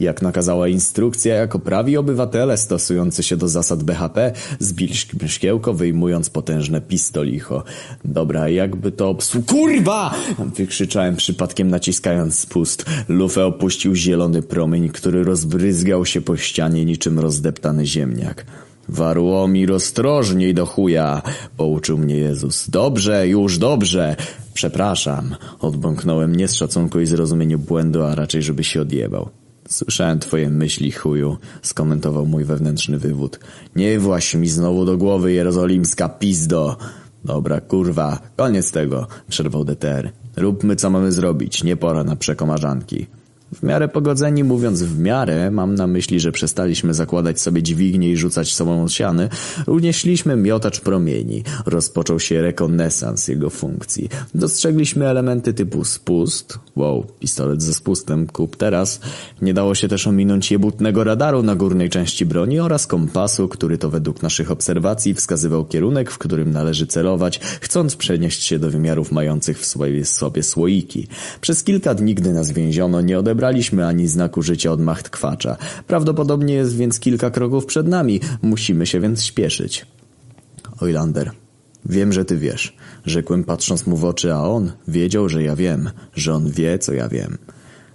jak 0.02 0.22
nakazała 0.22 0.68
instrukcja, 0.68 1.34
jako 1.34 1.58
prawi 1.58 1.96
obywatele 1.96 2.56
stosujący 2.56 3.22
się 3.22 3.36
do 3.36 3.48
zasad 3.48 3.82
BHP, 3.82 4.32
zbiliśmy 4.58 5.28
szkiełko, 5.28 5.74
wyjmując 5.74 6.30
potężne 6.30 6.80
pistolicho. 6.80 7.64
Dobra, 8.04 8.48
jakby 8.48 8.92
to 8.92 9.08
obsłu... 9.08 9.42
Kurwa! 9.42 10.14
Wykrzyczałem 10.56 11.16
przypadkiem 11.16 11.68
naciskając 11.68 12.38
spust. 12.38 12.84
Lufę 13.08 13.46
opuścił 13.46 13.94
zielony 13.94 14.42
promień, 14.42 14.88
który 14.88 15.24
rozbryzgał 15.24 16.06
się 16.06 16.20
po 16.20 16.36
ścianie 16.36 16.84
niczym 16.84 17.18
rozdeptany 17.18 17.86
ziemniak. 17.86 18.46
Warłomir 18.88 19.72
ostrożniej 19.72 20.54
do 20.54 20.66
chuja, 20.66 21.22
pouczył 21.56 21.98
mnie 21.98 22.16
Jezus. 22.16 22.70
Dobrze, 22.70 23.28
już 23.28 23.58
dobrze. 23.58 24.16
Przepraszam, 24.54 25.36
odbąknąłem 25.60 26.36
nie 26.36 26.48
z 26.48 26.54
szacunku 26.54 27.00
i 27.00 27.06
zrozumieniu 27.06 27.58
błędu, 27.58 28.02
a 28.02 28.14
raczej 28.14 28.42
żeby 28.42 28.64
się 28.64 28.80
odjebał. 28.80 29.41
Słyszałem 29.72 30.18
twoje 30.18 30.50
myśli, 30.50 30.92
chuju, 30.92 31.36
skomentował 31.62 32.26
mój 32.26 32.44
wewnętrzny 32.44 32.98
wywód. 32.98 33.40
Nie 33.76 33.98
właś 33.98 34.34
mi 34.34 34.48
znowu 34.48 34.84
do 34.84 34.96
głowy, 34.96 35.32
jerozolimska 35.32 36.08
pizdo. 36.08 36.76
Dobra, 37.24 37.60
kurwa, 37.60 38.18
koniec 38.36 38.70
tego, 38.70 39.06
przerwał 39.28 39.64
DTR. 39.64 40.12
Róbmy 40.36 40.76
co 40.76 40.90
mamy 40.90 41.12
zrobić, 41.12 41.64
nie 41.64 41.76
pora 41.76 42.04
na 42.04 42.16
przekomarzanki. 42.16 43.06
W 43.54 43.62
miarę 43.62 43.88
pogodzeni, 43.88 44.44
mówiąc 44.44 44.82
w 44.82 44.98
miarę, 44.98 45.50
mam 45.50 45.74
na 45.74 45.86
myśli, 45.86 46.20
że 46.20 46.32
przestaliśmy 46.32 46.94
zakładać 46.94 47.40
sobie 47.40 47.62
dźwignie 47.62 48.10
i 48.10 48.16
rzucać 48.16 48.54
sobą 48.54 48.88
siany, 48.88 49.28
unieśliśmy 49.66 50.36
miotacz 50.36 50.80
promieni. 50.80 51.44
Rozpoczął 51.66 52.20
się 52.20 52.42
rekonesans 52.42 53.28
jego 53.28 53.50
funkcji. 53.50 54.08
Dostrzegliśmy 54.34 55.08
elementy 55.08 55.54
typu 55.54 55.84
spust, 55.84 56.58
wow, 56.76 57.06
pistolet 57.20 57.62
ze 57.62 57.74
spustem, 57.74 58.26
kup 58.26 58.56
teraz. 58.56 59.00
Nie 59.42 59.54
dało 59.54 59.74
się 59.74 59.88
też 59.88 60.06
ominąć 60.06 60.50
jebutnego 60.50 61.04
radaru 61.04 61.42
na 61.42 61.54
górnej 61.54 61.90
części 61.90 62.26
broni 62.26 62.60
oraz 62.60 62.86
kompasu, 62.86 63.48
który 63.48 63.78
to 63.78 63.90
według 63.90 64.22
naszych 64.22 64.50
obserwacji 64.50 65.14
wskazywał 65.14 65.64
kierunek, 65.64 66.10
w 66.10 66.18
którym 66.18 66.50
należy 66.50 66.86
celować, 66.86 67.40
chcąc 67.60 67.96
przenieść 67.96 68.44
się 68.44 68.58
do 68.58 68.70
wymiarów 68.70 69.12
mających 69.12 69.58
w 69.58 69.66
swojej 69.66 70.04
sobie 70.04 70.42
słoiki. 70.42 71.06
Przez 71.40 71.64
kilka 71.64 71.94
dni, 71.94 72.14
gdy 72.14 72.32
nas 72.32 72.50
więziono, 72.50 73.00
nie 73.00 73.18
odebraliśmy 73.18 73.41
braliśmy 73.42 73.86
ani 73.86 74.08
znaku 74.08 74.42
życia 74.42 74.72
od 74.72 74.80
Machtkwacza. 74.80 75.56
Prawdopodobnie 75.86 76.54
jest 76.54 76.76
więc 76.76 77.00
kilka 77.00 77.30
kroków 77.30 77.66
przed 77.66 77.88
nami. 77.88 78.20
Musimy 78.42 78.86
się 78.86 79.00
więc 79.00 79.24
śpieszyć. 79.24 79.86
Oilander, 80.80 81.30
wiem, 81.86 82.12
że 82.12 82.24
ty 82.24 82.36
wiesz. 82.36 82.76
Rzekłem 83.06 83.44
patrząc 83.44 83.86
mu 83.86 83.96
w 83.96 84.04
oczy, 84.04 84.34
a 84.34 84.42
on 84.42 84.72
wiedział, 84.88 85.28
że 85.28 85.42
ja 85.42 85.56
wiem. 85.56 85.90
Że 86.14 86.34
on 86.34 86.50
wie, 86.50 86.78
co 86.78 86.92
ja 86.92 87.08
wiem. 87.08 87.38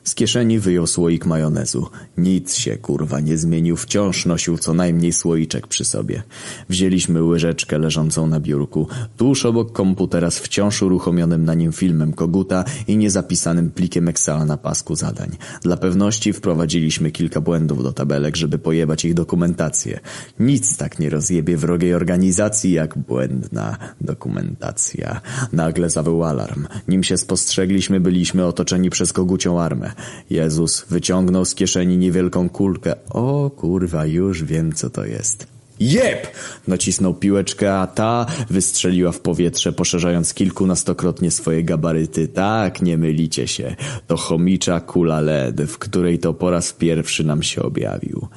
Z 0.08 0.16
kieszeni 0.16 0.60
wyjął 0.60 0.88
słoik 0.88 1.26
majonezu. 1.26 1.88
Nic 2.18 2.56
się, 2.56 2.78
kurwa, 2.78 3.20
nie 3.20 3.38
zmienił. 3.38 3.76
Wciąż 3.78 4.26
nosił 4.26 4.58
co 4.58 4.74
najmniej 4.74 5.14
słoiczek 5.14 5.68
przy 5.68 5.86
sobie. 5.86 6.24
Wzięliśmy 6.70 7.24
łyżeczkę 7.24 7.78
leżącą 7.78 8.28
na 8.28 8.40
biurku. 8.40 8.88
Tuż 9.18 9.46
obok 9.46 9.72
komputera 9.72 10.32
z 10.32 10.40
wciąż 10.40 10.82
uruchomionym 10.82 11.46
na 11.46 11.54
nim 11.54 11.72
filmem 11.72 12.14
Koguta 12.14 12.64
i 12.88 12.98
niezapisanym 12.98 13.72
plikiem 13.72 14.08
Excela 14.08 14.46
na 14.46 14.58
pasku 14.58 14.96
zadań. 14.96 15.30
Dla 15.62 15.78
pewności 15.78 16.34
wprowadziliśmy 16.34 17.12
kilka 17.12 17.42
błędów 17.42 17.84
do 17.84 17.94
tabelek, 17.94 18.36
żeby 18.36 18.58
pojebać 18.58 19.06
ich 19.06 19.14
dokumentację. 19.14 20.00
Nic 20.40 20.78
tak 20.78 21.00
nie 21.00 21.10
rozjebie 21.10 21.58
wrogiej 21.58 21.94
organizacji, 21.94 22.72
jak 22.72 22.98
błędna 22.98 23.78
dokumentacja. 24.02 25.22
Nagle 25.54 25.90
zawył 25.90 26.24
alarm. 26.24 26.68
Nim 26.88 27.04
się 27.04 27.18
spostrzegliśmy, 27.18 28.00
byliśmy 28.00 28.46
otoczeni 28.46 28.90
przez 28.90 29.14
kogucią 29.14 29.62
armę. 29.62 29.97
Jezus 30.30 30.86
wyciągnął 30.90 31.46
z 31.46 31.56
kieszeni 31.56 31.98
niewielką 31.98 32.50
kulkę. 32.50 32.96
O 33.10 33.50
kurwa, 33.50 34.06
już 34.06 34.44
wiem 34.44 34.74
co 34.74 34.90
to 34.90 35.06
jest. 35.06 35.57
Jep! 35.80 36.28
Nacisnął 36.68 37.14
piłeczkę, 37.14 37.80
a 37.80 37.88
ta 37.88 38.26
wystrzeliła 38.50 39.12
w 39.12 39.20
powietrze, 39.20 39.74
poszerzając 39.74 40.34
kilkunastokrotnie 40.34 41.32
swoje 41.32 41.64
gabaryty. 41.64 42.28
Tak, 42.28 42.82
nie 42.82 42.98
mylicie 42.98 43.48
się. 43.48 43.76
To 44.08 44.18
chomicza 44.18 44.80
kula 44.80 45.22
LED, 45.22 45.62
w 45.62 45.78
której 45.78 46.20
to 46.20 46.34
po 46.34 46.52
raz 46.52 46.74
pierwszy 46.74 47.24
nam 47.24 47.44
się 47.44 47.62
objawił. 47.62 48.28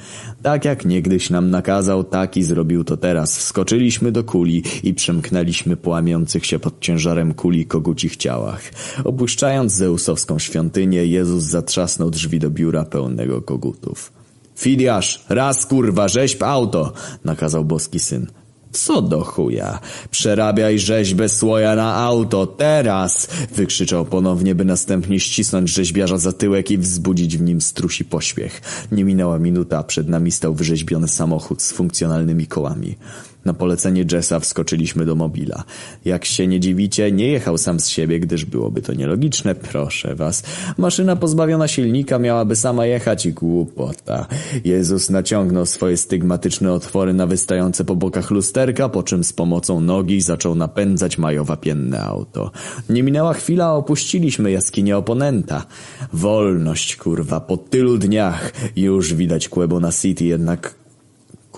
Tak 0.43 0.65
jak 0.65 0.85
niegdyś 0.85 1.31
nam 1.31 1.51
nakazał, 1.51 2.05
tak 2.05 2.37
i 2.37 2.43
zrobił 2.43 2.85
to 2.85 2.97
teraz. 2.97 3.39
Wskoczyliśmy 3.39 4.13
do 4.13 4.25
kuli 4.25 4.63
i 4.83 4.95
przemknęliśmy 4.95 5.77
płamiących 5.77 6.47
się 6.47 6.59
pod 6.59 6.81
ciężarem 6.81 7.35
kuli 7.35 7.67
kogucich 7.67 8.17
ciałach. 8.17 8.63
Opuszczając 9.05 9.73
zeusowską 9.73 10.39
świątynię, 10.39 11.07
Jezus 11.07 11.45
zatrzasnął 11.45 12.11
drzwi 12.11 12.39
do 12.39 12.51
biura 12.51 12.85
pełnego 12.85 13.43
kogutów. 13.43 14.20
Fidiasz, 14.61 15.25
raz 15.29 15.67
kurwa, 15.67 16.09
rzeźb 16.09 16.43
auto, 16.43 16.93
nakazał 17.25 17.65
boski 17.65 17.99
syn. 17.99 18.27
Co 18.73 19.03
do 19.03 19.25
chuja? 19.25 19.81
Przerabiaj 20.11 20.79
rzeźbę 20.79 21.29
słoja 21.29 21.75
na 21.75 21.97
auto, 21.97 22.47
teraz! 22.47 23.29
Wykrzyczał 23.55 24.05
ponownie, 24.05 24.55
by 24.55 24.65
następnie 24.65 25.21
ścisnąć 25.21 25.71
rzeźbiarza 25.71 26.19
za 26.19 26.33
tyłek 26.33 26.71
i 26.71 26.79
wzbudzić 26.79 27.39
w 27.39 27.43
nim 27.43 27.61
strusi 27.61 28.05
pośpiech. 28.05 28.61
Nie 28.93 29.05
minęła 29.05 29.39
minuta, 29.39 29.79
a 29.79 29.83
przed 29.83 30.09
nami 30.09 30.31
stał 30.31 30.55
wyrzeźbiony 30.55 31.09
samochód 31.09 31.63
z 31.63 31.73
funkcjonalnymi 31.73 32.47
kołami. 32.47 32.97
Na 33.45 33.55
polecenie 33.55 34.05
Jessa 34.13 34.41
wskoczyliśmy 34.41 35.07
do 35.07 35.15
mobila. 35.15 35.65
Jak 36.05 36.25
się 36.25 36.47
nie 36.47 36.61
dziwicie, 36.61 37.13
nie 37.13 37.29
jechał 37.29 37.59
sam 37.59 37.81
z 37.81 37.89
siebie, 37.89 38.21
gdyż 38.21 38.45
byłoby 38.45 38.83
to 38.83 38.95
nielogiczne, 38.95 39.55
proszę 39.55 40.15
was. 40.15 40.43
Maszyna 40.79 41.17
pozbawiona 41.17 41.69
silnika 41.69 42.19
miałaby 42.19 42.57
sama 42.57 42.87
jechać 42.87 43.27
i 43.27 43.33
głupota. 43.33 44.27
Jezus 44.65 45.11
naciągnął 45.11 45.67
swoje 45.67 45.97
stygmatyczne 45.97 46.73
otwory 46.73 47.15
na 47.15 47.27
wystające 47.27 47.85
po 47.85 47.97
bokach 47.97 48.31
lusterka, 48.31 48.89
po 48.89 49.03
czym 49.03 49.25
z 49.25 49.33
pomocą 49.33 49.81
nogi 49.81 50.21
zaczął 50.21 50.55
napędzać 50.55 51.19
majowapienne 51.19 52.01
auto. 52.01 52.51
Nie 52.89 53.03
minęła 53.03 53.35
chwila, 53.35 53.67
a 53.67 53.73
opuściliśmy 53.73 54.51
jaskinię 54.51 54.97
oponenta. 54.97 55.67
Wolność, 56.13 56.97
kurwa, 56.97 57.41
po 57.41 57.57
tylu 57.57 57.99
dniach. 57.99 58.53
Już 58.77 59.15
widać 59.15 59.49
Quebona 59.49 59.93
City, 59.93 60.25
jednak 60.25 60.80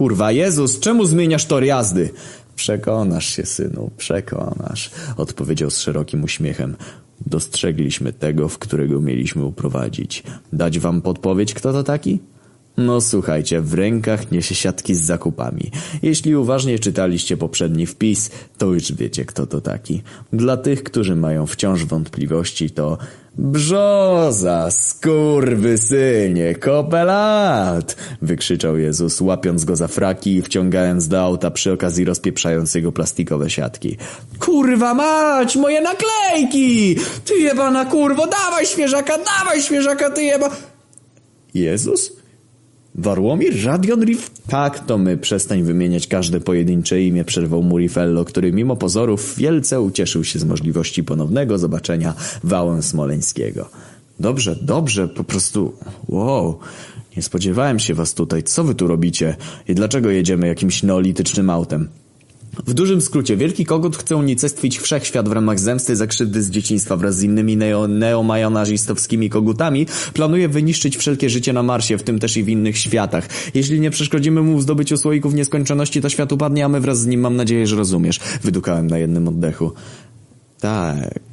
Kurwa, 0.02 0.32
Jezus, 0.32 0.80
czemu 0.80 1.04
zmieniasz 1.04 1.44
tor 1.44 1.64
jazdy? 1.64 2.10
Przekonasz 2.56 3.26
się, 3.36 3.46
synu, 3.46 3.90
przekonasz, 3.96 4.90
odpowiedział 5.16 5.70
z 5.70 5.78
szerokim 5.78 6.24
uśmiechem. 6.24 6.76
Dostrzegliśmy 7.26 8.12
tego, 8.12 8.48
w 8.48 8.58
którego 8.58 9.00
mieliśmy 9.00 9.44
uprowadzić. 9.44 10.22
Dać 10.52 10.78
wam 10.78 11.02
podpowiedź, 11.02 11.54
kto 11.54 11.72
to 11.72 11.82
taki? 11.82 12.18
No 12.76 13.00
słuchajcie, 13.00 13.60
w 13.60 13.74
rękach 13.74 14.30
niesie 14.30 14.54
siatki 14.54 14.94
z 14.94 15.00
zakupami. 15.00 15.70
Jeśli 16.02 16.36
uważnie 16.36 16.78
czytaliście 16.78 17.36
poprzedni 17.36 17.86
wpis, 17.86 18.30
to 18.58 18.66
już 18.66 18.92
wiecie, 18.92 19.24
kto 19.24 19.46
to 19.46 19.60
taki. 19.60 20.02
Dla 20.32 20.56
tych, 20.56 20.82
którzy 20.82 21.16
mają 21.16 21.46
wciąż 21.46 21.84
wątpliwości, 21.84 22.70
to 22.70 22.98
Brzoza, 23.38 24.70
skurwysynie, 24.70 26.54
kopelat! 26.54 27.96
wykrzyczał 28.22 28.78
Jezus, 28.78 29.20
łapiąc 29.20 29.64
go 29.64 29.76
za 29.76 29.88
fraki 29.88 30.36
i 30.36 30.42
wciągając 30.42 31.08
do 31.08 31.22
auta 31.22 31.50
przy 31.50 31.72
okazji 31.72 32.04
rozpieprzając 32.04 32.74
jego 32.74 32.92
plastikowe 32.92 33.50
siatki. 33.50 33.96
Kurwa 34.38 34.94
mać, 34.94 35.56
moje 35.56 35.80
naklejki! 35.80 36.96
Ty 37.24 37.34
jebana 37.38 37.84
kurwo, 37.84 38.26
dawaj 38.26 38.66
świeżaka, 38.66 39.18
dawaj 39.18 39.62
świeżaka, 39.62 40.10
ty 40.10 40.22
jeba... 40.22 40.50
Jezus? 41.54 42.21
Warłomir? 42.94 43.64
Radion 43.64 44.04
Rif? 44.04 44.30
Tak, 44.46 44.86
to 44.86 44.98
my. 44.98 45.16
Przestań 45.16 45.62
wymieniać 45.62 46.06
każde 46.06 46.40
pojedyncze 46.40 47.02
imię, 47.02 47.24
przerwał 47.24 47.62
Murifello, 47.62 48.24
który 48.24 48.52
mimo 48.52 48.76
pozorów 48.76 49.36
wielce 49.36 49.80
ucieszył 49.80 50.24
się 50.24 50.38
z 50.38 50.44
możliwości 50.44 51.04
ponownego 51.04 51.58
zobaczenia 51.58 52.14
Wałę 52.44 52.82
Smoleńskiego. 52.82 53.68
Dobrze, 54.20 54.56
dobrze, 54.62 55.08
po 55.08 55.24
prostu... 55.24 55.72
Wow. 56.08 56.58
Nie 57.16 57.22
spodziewałem 57.22 57.78
się 57.78 57.94
was 57.94 58.14
tutaj. 58.14 58.42
Co 58.42 58.64
wy 58.64 58.74
tu 58.74 58.86
robicie? 58.86 59.36
I 59.68 59.74
dlaczego 59.74 60.10
jedziemy 60.10 60.46
jakimś 60.46 60.82
neolitycznym 60.82 61.50
autem? 61.50 61.88
W 62.58 62.74
dużym 62.74 63.00
skrócie, 63.00 63.36
Wielki 63.36 63.64
Kogut 63.64 63.96
chce 63.96 64.16
unicestwić 64.16 64.78
wszechświat 64.78 65.28
w 65.28 65.32
ramach 65.32 65.60
zemsty 65.60 65.96
za 65.96 66.06
krzywdy 66.06 66.42
z 66.42 66.50
dzieciństwa 66.50 66.96
wraz 66.96 67.16
z 67.16 67.22
innymi 67.22 67.56
neo 67.56 67.88
neomajonazistowskimi 67.88 69.30
kogutami. 69.30 69.86
Planuje 70.14 70.48
wyniszczyć 70.48 70.96
wszelkie 70.96 71.30
życie 71.30 71.52
na 71.52 71.62
Marsie, 71.62 71.98
w 71.98 72.02
tym 72.02 72.18
też 72.18 72.36
i 72.36 72.44
w 72.44 72.48
innych 72.48 72.78
światach. 72.78 73.28
Jeśli 73.54 73.80
nie 73.80 73.90
przeszkodzimy 73.90 74.42
mu 74.42 74.58
w 74.58 74.62
zdobyciu 74.62 74.96
słoików 74.96 75.34
nieskończoności, 75.34 76.00
to 76.00 76.08
świat 76.08 76.32
upadnie, 76.32 76.64
a 76.64 76.68
my 76.68 76.80
wraz 76.80 77.00
z 77.00 77.06
nim 77.06 77.20
mam 77.20 77.36
nadzieję, 77.36 77.66
że 77.66 77.76
rozumiesz. 77.76 78.20
Wydukałem 78.42 78.86
na 78.86 78.98
jednym 78.98 79.28
oddechu. 79.28 79.72
Tak... 80.60 81.31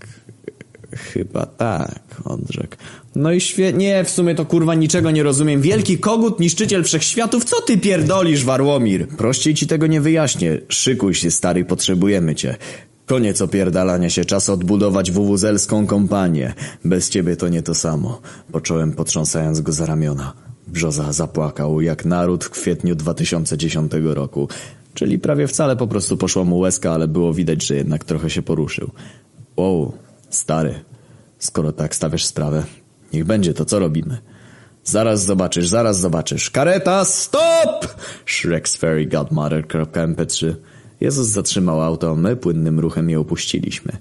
Chyba 0.95 1.45
tak, 1.45 2.21
odrzekł. 2.25 2.75
No 3.15 3.31
i 3.31 3.41
świe... 3.41 3.73
Nie, 3.73 4.03
w 4.03 4.09
sumie 4.09 4.35
to 4.35 4.45
kurwa 4.45 4.75
niczego 4.75 5.11
nie 5.11 5.23
rozumiem. 5.23 5.61
Wielki 5.61 5.97
kogut, 5.97 6.39
niszczyciel 6.39 6.83
wszechświatów, 6.83 7.45
co 7.45 7.61
ty 7.61 7.77
pierdolisz, 7.77 8.45
Warłomir? 8.45 9.07
Prościej 9.07 9.53
ci 9.53 9.67
tego 9.67 9.87
nie 9.87 10.01
wyjaśnię. 10.01 10.57
Szykuj 10.69 11.13
się, 11.13 11.31
stary, 11.31 11.65
potrzebujemy 11.65 12.35
cię. 12.35 12.55
Koniec 13.05 13.41
opierdalania 13.41 14.09
się, 14.09 14.25
czas 14.25 14.49
odbudować 14.49 15.11
wuwuzelską 15.11 15.87
kompanię. 15.87 16.53
Bez 16.85 17.09
ciebie 17.09 17.35
to 17.35 17.47
nie 17.47 17.61
to 17.61 17.75
samo. 17.75 18.21
Począłem 18.51 18.91
potrząsając 18.91 19.61
go 19.61 19.71
za 19.71 19.85
ramiona. 19.85 20.33
Brzoza 20.67 21.13
zapłakał 21.13 21.81
jak 21.81 22.05
naród 22.05 22.45
w 22.45 22.49
kwietniu 22.49 22.95
2010 22.95 23.91
roku. 24.03 24.47
Czyli 24.93 25.19
prawie 25.19 25.47
wcale 25.47 25.75
po 25.75 25.87
prostu 25.87 26.17
poszła 26.17 26.43
mu 26.43 26.59
łezka, 26.59 26.91
ale 26.91 27.07
było 27.07 27.33
widać, 27.33 27.65
że 27.65 27.75
jednak 27.75 28.03
trochę 28.03 28.29
się 28.29 28.41
poruszył. 28.41 28.91
Wow, 29.57 29.93
stary, 30.35 30.83
skoro 31.39 31.71
tak 31.71 31.95
stawiasz 31.95 32.25
sprawę, 32.25 32.63
niech 33.13 33.25
będzie 33.25 33.53
to, 33.53 33.65
co 33.65 33.79
robimy. 33.79 34.17
Zaraz 34.83 35.25
zobaczysz, 35.25 35.67
zaraz 35.67 35.99
zobaczysz. 35.99 36.49
Kareta, 36.49 37.05
stop! 37.05 37.87
Shrek 38.25 38.69
z 38.69 38.75
Fairy 38.75 39.05
Godmother.mp3 39.05 40.55
Jezus 41.01 41.27
zatrzymał 41.27 41.81
auto, 41.81 42.15
my 42.15 42.35
płynnym 42.35 42.79
ruchem 42.79 43.09
je 43.09 43.19
opuściliśmy. 43.19 43.91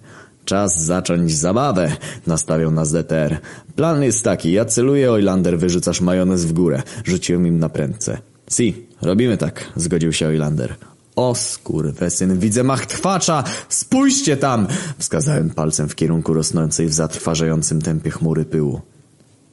Czas 0.44 0.82
zacząć 0.82 1.32
zabawę, 1.32 1.96
nastawiał 2.26 2.70
nas 2.70 2.92
DTR. 2.92 3.38
Plan 3.76 4.02
jest 4.02 4.24
taki, 4.24 4.52
ja 4.52 4.64
celuję 4.64 5.12
Oilander, 5.12 5.58
wyrzucasz 5.58 6.00
majonez 6.00 6.44
w 6.44 6.52
górę. 6.52 6.82
Rzuciłem 7.04 7.46
im 7.46 7.58
na 7.58 7.68
prędce. 7.68 8.18
Si, 8.50 8.86
robimy 9.02 9.36
tak, 9.36 9.64
zgodził 9.76 10.12
się 10.12 10.26
Oilander. 10.28 10.74
O 11.18 11.34
skurwesyn, 11.34 12.38
widzę 12.38 12.64
machtrwacza! 12.64 13.44
Spójrzcie 13.68 14.36
tam! 14.36 14.66
Wskazałem 14.98 15.50
palcem 15.50 15.88
w 15.88 15.94
kierunku 15.94 16.34
rosnącej 16.34 16.86
w 16.86 16.92
zatrważającym 16.92 17.82
tempie 17.82 18.10
chmury 18.10 18.44
pyłu. 18.44 18.80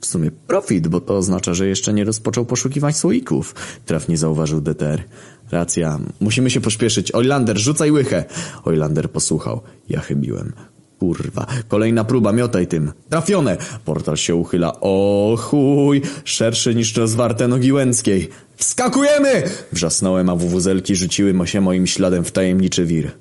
W 0.01 0.05
sumie 0.05 0.31
profit, 0.31 0.87
bo 0.87 1.01
to 1.01 1.17
oznacza, 1.17 1.53
że 1.53 1.67
jeszcze 1.67 1.93
nie 1.93 2.03
rozpoczął 2.03 2.45
poszukiwań 2.45 2.93
słoików. 2.93 3.55
Trafnie 3.85 4.17
zauważył 4.17 4.61
DTR. 4.61 5.03
Racja, 5.51 5.99
musimy 6.19 6.49
się 6.49 6.61
pośpieszyć. 6.61 7.15
Oilander, 7.15 7.57
rzucaj 7.57 7.91
łychę! 7.91 8.25
Oilander 8.65 9.11
posłuchał. 9.11 9.61
Ja 9.89 9.99
chybiłem. 9.99 10.53
Kurwa, 10.99 11.45
kolejna 11.67 12.03
próba, 12.03 12.31
miotaj 12.31 12.67
tym. 12.67 12.91
Trafione! 13.09 13.57
Portal 13.85 14.17
się 14.17 14.35
uchyla. 14.35 14.79
O 14.81 15.35
chuj! 15.39 16.01
Szerszy 16.23 16.75
niż 16.75 16.95
rozwarte 16.95 17.47
nogi 17.47 17.73
Łęckiej. 17.73 18.29
Wskakujemy! 18.55 19.43
Wrzasnąłem, 19.71 20.29
a 20.29 20.35
wuwuzelki 20.35 20.95
rzuciły 20.95 21.47
się 21.47 21.61
moim 21.61 21.87
śladem 21.87 22.23
w 22.23 22.31
tajemniczy 22.31 22.85
wir. 22.85 23.11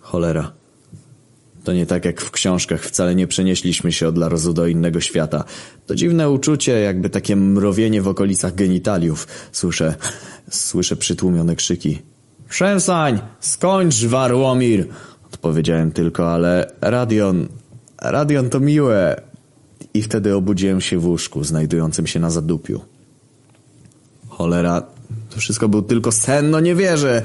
Cholera. 0.00 0.52
To 1.64 1.72
nie 1.72 1.86
tak 1.86 2.04
jak 2.04 2.20
w 2.20 2.30
książkach, 2.30 2.84
wcale 2.84 3.14
nie 3.14 3.26
przenieśliśmy 3.26 3.92
się 3.92 4.08
od 4.08 4.18
Larozu 4.18 4.52
do 4.52 4.66
innego 4.66 5.00
świata. 5.00 5.44
To 5.86 5.94
dziwne 5.94 6.30
uczucie, 6.30 6.80
jakby 6.80 7.10
takie 7.10 7.36
mrowienie 7.36 8.02
w 8.02 8.08
okolicach 8.08 8.54
genitaliów. 8.54 9.26
Słyszę, 9.52 9.94
słyszę 10.50 10.96
przytłumione 10.96 11.56
krzyki. 11.56 11.98
Przestań! 12.48 13.18
Skończ, 13.40 14.04
Warłomir! 14.04 14.86
Odpowiedziałem 15.32 15.92
tylko, 15.92 16.32
ale 16.32 16.72
Radion... 16.80 17.48
Radion 18.02 18.50
to 18.50 18.60
miłe. 18.60 19.22
I 19.94 20.02
wtedy 20.02 20.34
obudziłem 20.34 20.80
się 20.80 20.98
w 20.98 21.06
łóżku, 21.06 21.44
znajdującym 21.44 22.06
się 22.06 22.20
na 22.20 22.30
zadupiu. 22.30 22.80
Cholera, 24.40 24.82
to 25.30 25.40
wszystko 25.40 25.68
był 25.68 25.82
tylko 25.82 26.12
sen, 26.12 26.50
no 26.50 26.60
nie 26.60 26.74
wierzę. 26.74 27.22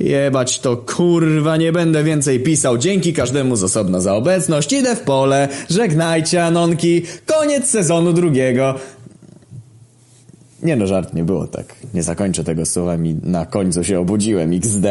Jebać 0.00 0.60
to 0.60 0.76
kurwa, 0.76 1.56
nie 1.56 1.72
będę 1.72 2.04
więcej 2.04 2.40
pisał. 2.40 2.78
Dzięki 2.78 3.12
każdemu 3.12 3.56
z 3.56 3.64
osobna 3.64 4.00
za 4.00 4.14
obecność. 4.14 4.72
Idę 4.72 4.96
w 4.96 5.00
pole. 5.00 5.48
Żegnajcie, 5.70 6.44
Anonki. 6.44 7.02
Koniec 7.26 7.70
sezonu 7.70 8.12
drugiego. 8.12 8.74
Nie 10.62 10.76
no, 10.76 10.86
żart 10.86 11.14
nie 11.14 11.24
było 11.24 11.46
tak. 11.46 11.74
Nie 11.94 12.02
zakończę 12.02 12.44
tego 12.44 12.66
słowami. 12.66 13.16
Na 13.22 13.46
końcu 13.46 13.84
się 13.84 14.00
obudziłem, 14.00 14.52
XD. 14.52 14.86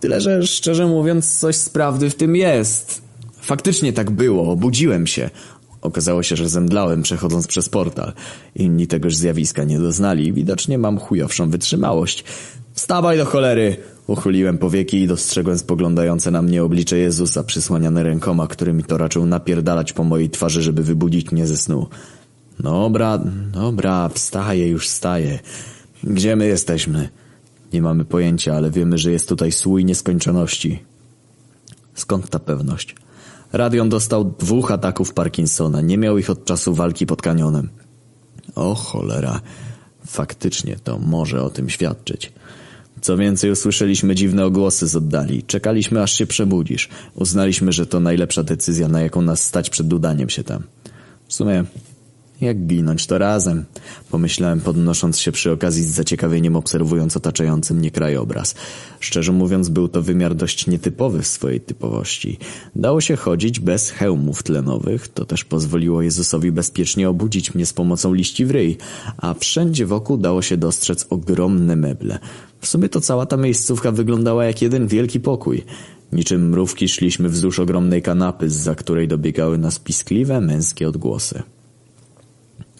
Tyle, 0.00 0.20
że 0.20 0.46
szczerze 0.46 0.86
mówiąc 0.86 1.38
coś 1.38 1.56
z 1.56 1.68
prawdy 1.68 2.10
w 2.10 2.14
tym 2.14 2.36
jest. 2.36 3.02
Faktycznie 3.40 3.92
tak 3.92 4.10
było, 4.10 4.52
obudziłem 4.52 5.06
się. 5.06 5.30
Okazało 5.82 6.22
się, 6.22 6.36
że 6.36 6.48
zemdlałem 6.48 7.02
przechodząc 7.02 7.46
przez 7.46 7.68
portal. 7.68 8.12
Inni 8.54 8.86
tegoż 8.86 9.16
zjawiska 9.16 9.64
nie 9.64 9.78
doznali 9.78 10.32
widocznie 10.32 10.78
mam 10.78 10.98
chujowszą 10.98 11.50
wytrzymałość. 11.50 12.24
Wstawaj 12.72 13.18
do 13.18 13.24
cholery! 13.24 13.76
Uchyliłem 14.06 14.58
powieki 14.58 14.96
i 14.96 15.06
dostrzegłem 15.06 15.58
spoglądające 15.58 16.30
na 16.30 16.42
mnie 16.42 16.64
oblicze 16.64 16.98
Jezusa 16.98 17.44
przysłaniane 17.44 18.02
rękoma, 18.02 18.46
którymi 18.46 18.84
to 18.84 18.98
raczył 18.98 19.26
napierdalać 19.26 19.92
po 19.92 20.04
mojej 20.04 20.30
twarzy, 20.30 20.62
żeby 20.62 20.82
wybudzić 20.82 21.32
mnie 21.32 21.46
ze 21.46 21.56
snu. 21.56 21.86
Dobra, 22.60 23.18
dobra, 23.52 24.08
wstaję, 24.08 24.68
już 24.68 24.88
wstaję. 24.88 25.38
Gdzie 26.04 26.36
my 26.36 26.46
jesteśmy? 26.46 27.08
Nie 27.72 27.82
mamy 27.82 28.04
pojęcia, 28.04 28.54
ale 28.54 28.70
wiemy, 28.70 28.98
że 28.98 29.12
jest 29.12 29.28
tutaj 29.28 29.52
słój 29.52 29.84
nieskończoności. 29.84 30.82
Skąd 31.94 32.30
ta 32.30 32.38
pewność? 32.38 32.94
Radion 33.52 33.88
dostał 33.88 34.34
dwóch 34.38 34.70
ataków 34.70 35.14
Parkinsona. 35.14 35.80
Nie 35.80 35.98
miał 35.98 36.18
ich 36.18 36.30
od 36.30 36.44
czasu 36.44 36.74
walki 36.74 37.06
pod 37.06 37.22
kanionem. 37.22 37.68
O 38.54 38.74
cholera. 38.74 39.40
Faktycznie 40.06 40.76
to 40.84 40.98
może 40.98 41.42
o 41.42 41.50
tym 41.50 41.70
świadczyć. 41.70 42.32
Co 43.00 43.16
więcej, 43.16 43.50
usłyszeliśmy 43.50 44.14
dziwne 44.14 44.44
ogłosy 44.44 44.86
z 44.86 44.96
oddali. 44.96 45.42
Czekaliśmy, 45.42 46.02
aż 46.02 46.12
się 46.12 46.26
przebudzisz. 46.26 46.88
Uznaliśmy, 47.14 47.72
że 47.72 47.86
to 47.86 48.00
najlepsza 48.00 48.42
decyzja, 48.42 48.88
na 48.88 49.00
jaką 49.00 49.22
nas 49.22 49.42
stać 49.42 49.70
przed 49.70 49.92
udaniem 49.92 50.28
się 50.28 50.44
tam. 50.44 50.62
W 51.28 51.34
sumie, 51.34 51.64
jak 52.40 52.66
ginąć 52.66 53.06
to 53.06 53.18
razem? 53.18 53.64
Pomyślałem, 54.10 54.60
podnosząc 54.60 55.18
się 55.18 55.32
przy 55.32 55.52
okazji 55.52 55.82
z 55.82 55.90
zaciekawieniem, 55.90 56.56
obserwując 56.56 57.16
otaczający 57.16 57.74
mnie 57.74 57.90
krajobraz. 57.90 58.54
Szczerze 59.00 59.32
mówiąc, 59.32 59.68
był 59.68 59.88
to 59.88 60.02
wymiar 60.02 60.34
dość 60.34 60.66
nietypowy 60.66 61.22
w 61.22 61.26
swojej 61.26 61.60
typowości. 61.60 62.38
Dało 62.76 63.00
się 63.00 63.16
chodzić 63.16 63.60
bez 63.60 63.90
hełmów 63.90 64.42
tlenowych, 64.42 65.08
to 65.08 65.24
też 65.24 65.44
pozwoliło 65.44 66.02
Jezusowi 66.02 66.52
bezpiecznie 66.52 67.08
obudzić 67.08 67.54
mnie 67.54 67.66
z 67.66 67.72
pomocą 67.72 68.14
liści 68.14 68.46
w 68.46 68.50
ryj, 68.50 68.78
a 69.16 69.34
wszędzie 69.34 69.86
wokół 69.86 70.16
dało 70.16 70.42
się 70.42 70.56
dostrzec 70.56 71.06
ogromne 71.10 71.76
meble. 71.76 72.18
W 72.60 72.66
sumie 72.66 72.88
to 72.88 73.00
cała 73.00 73.26
ta 73.26 73.36
miejscówka 73.36 73.92
wyglądała 73.92 74.44
jak 74.44 74.62
jeden 74.62 74.86
wielki 74.86 75.20
pokój. 75.20 75.64
Niczym 76.12 76.48
mrówki 76.48 76.88
szliśmy 76.88 77.28
wzdłuż 77.28 77.58
ogromnej 77.58 78.02
kanapy, 78.02 78.50
za 78.50 78.74
której 78.74 79.08
dobiegały 79.08 79.58
nas 79.58 79.78
piskliwe 79.78 80.40
męskie 80.40 80.88
odgłosy. 80.88 81.42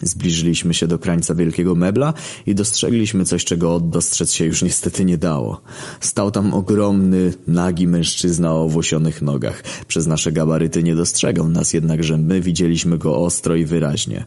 Zbliżyliśmy 0.03 0.73
się 0.73 0.87
do 0.87 0.99
krańca 0.99 1.35
wielkiego 1.35 1.75
mebla 1.75 2.13
i 2.45 2.55
dostrzegliśmy 2.55 3.25
coś, 3.25 3.45
czego 3.45 3.79
dostrzec 3.79 4.33
się 4.33 4.45
już 4.45 4.61
niestety 4.61 5.05
nie 5.05 5.17
dało. 5.17 5.61
Stał 5.99 6.31
tam 6.31 6.53
ogromny, 6.53 7.33
nagi 7.47 7.87
mężczyzna 7.87 8.53
o 8.53 8.63
owłosionych 8.63 9.21
nogach. 9.21 9.63
Przez 9.87 10.07
nasze 10.07 10.31
gabaryty 10.31 10.83
nie 10.83 10.95
dostrzegał 10.95 11.49
nas, 11.49 11.73
jednakże 11.73 12.17
my 12.17 12.41
widzieliśmy 12.41 12.97
go 12.97 13.17
ostro 13.17 13.55
i 13.55 13.65
wyraźnie. 13.65 14.25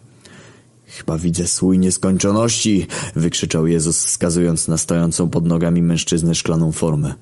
Chyba 0.87 1.19
widzę 1.19 1.47
słój 1.47 1.79
nieskończoności, 1.79 2.87
wykrzyczał 3.17 3.67
Jezus, 3.67 4.05
wskazując 4.05 4.69
na 4.69 4.79
stojącą 4.79 5.31
pod 5.31 5.47
nogami 5.47 5.83
mężczyznę 5.83 6.35
szklaną 6.35 6.73
formę. 6.73 7.15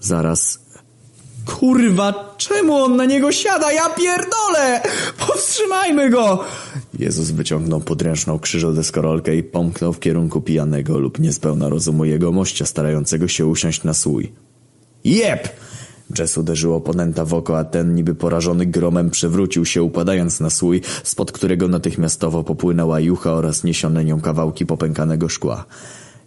Zaraz 0.00 0.65
Kurwa, 1.46 2.34
czemu 2.36 2.74
on 2.74 2.96
na 2.96 3.04
niego 3.04 3.32
siada? 3.32 3.72
Ja 3.72 3.90
pierdolę! 3.90 4.80
Powstrzymajmy 5.26 6.10
go! 6.10 6.44
Jezus 6.98 7.30
wyciągnął 7.30 7.80
podręczną 7.80 8.38
krzyżodeskorolkę 8.38 9.36
i 9.36 9.42
pomknął 9.42 9.92
w 9.92 10.00
kierunku 10.00 10.40
pijanego 10.40 10.98
lub 10.98 11.18
niespełna 11.18 11.68
rozumu 11.68 12.04
jego 12.04 12.32
mościa 12.32 12.66
starającego 12.66 13.28
się 13.28 13.46
usiąść 13.46 13.84
na 13.84 13.94
słój. 13.94 14.32
Jep! 15.04 15.48
Jess 16.18 16.38
uderzył 16.38 16.74
oponenta 16.74 17.24
w 17.24 17.34
oko, 17.34 17.58
a 17.58 17.64
ten 17.64 17.94
niby 17.94 18.14
porażony 18.14 18.66
gromem 18.66 19.10
przewrócił 19.10 19.64
się 19.64 19.82
upadając 19.82 20.40
na 20.40 20.50
słój, 20.50 20.80
spod 21.04 21.32
którego 21.32 21.68
natychmiastowo 21.68 22.44
popłynęła 22.44 23.00
jucha 23.00 23.32
oraz 23.32 23.64
niesione 23.64 24.04
nią 24.04 24.20
kawałki 24.20 24.66
popękanego 24.66 25.28
szkła. 25.28 25.64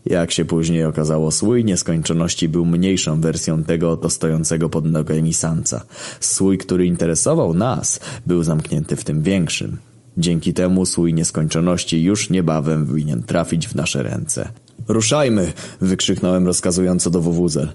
Jak 0.06 0.32
się 0.32 0.45
później 0.45 0.86
okazało, 0.86 1.32
słój 1.32 1.66
nieskończoności 1.66 2.50
był 2.50 2.66
mniejszą 2.66 3.22
wersją 3.22 3.64
tego 3.64 3.92
oto 3.92 4.10
stojącego 4.10 4.69
pod 4.69 4.86
nogami 4.86 5.34
sanca. 5.34 5.82
Słój, 6.19 6.58
który 6.58 6.86
interesował 6.86 7.53
nas, 7.53 8.00
był 8.26 8.44
zamknięty 8.44 8.95
w 8.95 9.03
tym 9.03 9.22
większym. 9.22 9.78
Dzięki 10.18 10.53
temu 10.53 10.86
słój 10.86 11.14
nieskończoności 11.14 12.03
już 12.03 12.30
niebawem 12.30 12.95
winien 12.95 13.24
trafić 13.24 13.68
w 13.68 13.76
nasze 13.76 14.03
ręce. 14.03 14.50
Ruszajmy! 14.88 15.53
wykrzyknąłem 15.82 16.45
rozkazująco 16.45 17.10
do 17.10 17.22
Wowuzel. 17.22 17.69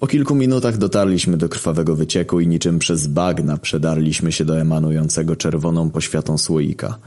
Po 0.00 0.06
kilku 0.06 0.34
minutach 0.34 0.78
dotarliśmy 0.78 1.36
do 1.36 1.48
krwawego 1.48 1.96
wycieku 1.96 2.40
i 2.40 2.46
niczym 2.46 2.78
przez 2.78 3.06
bagna 3.06 3.56
przedarliśmy 3.56 4.32
się 4.32 4.44
do 4.44 4.60
emanującego 4.60 5.36
czerwoną 5.36 5.90
poświatą 5.90 6.38
słoika. 6.38 6.98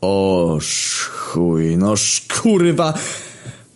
O 0.00 0.58
chuj, 1.10 1.76
no 1.76 1.94
kurwa! 2.42 2.94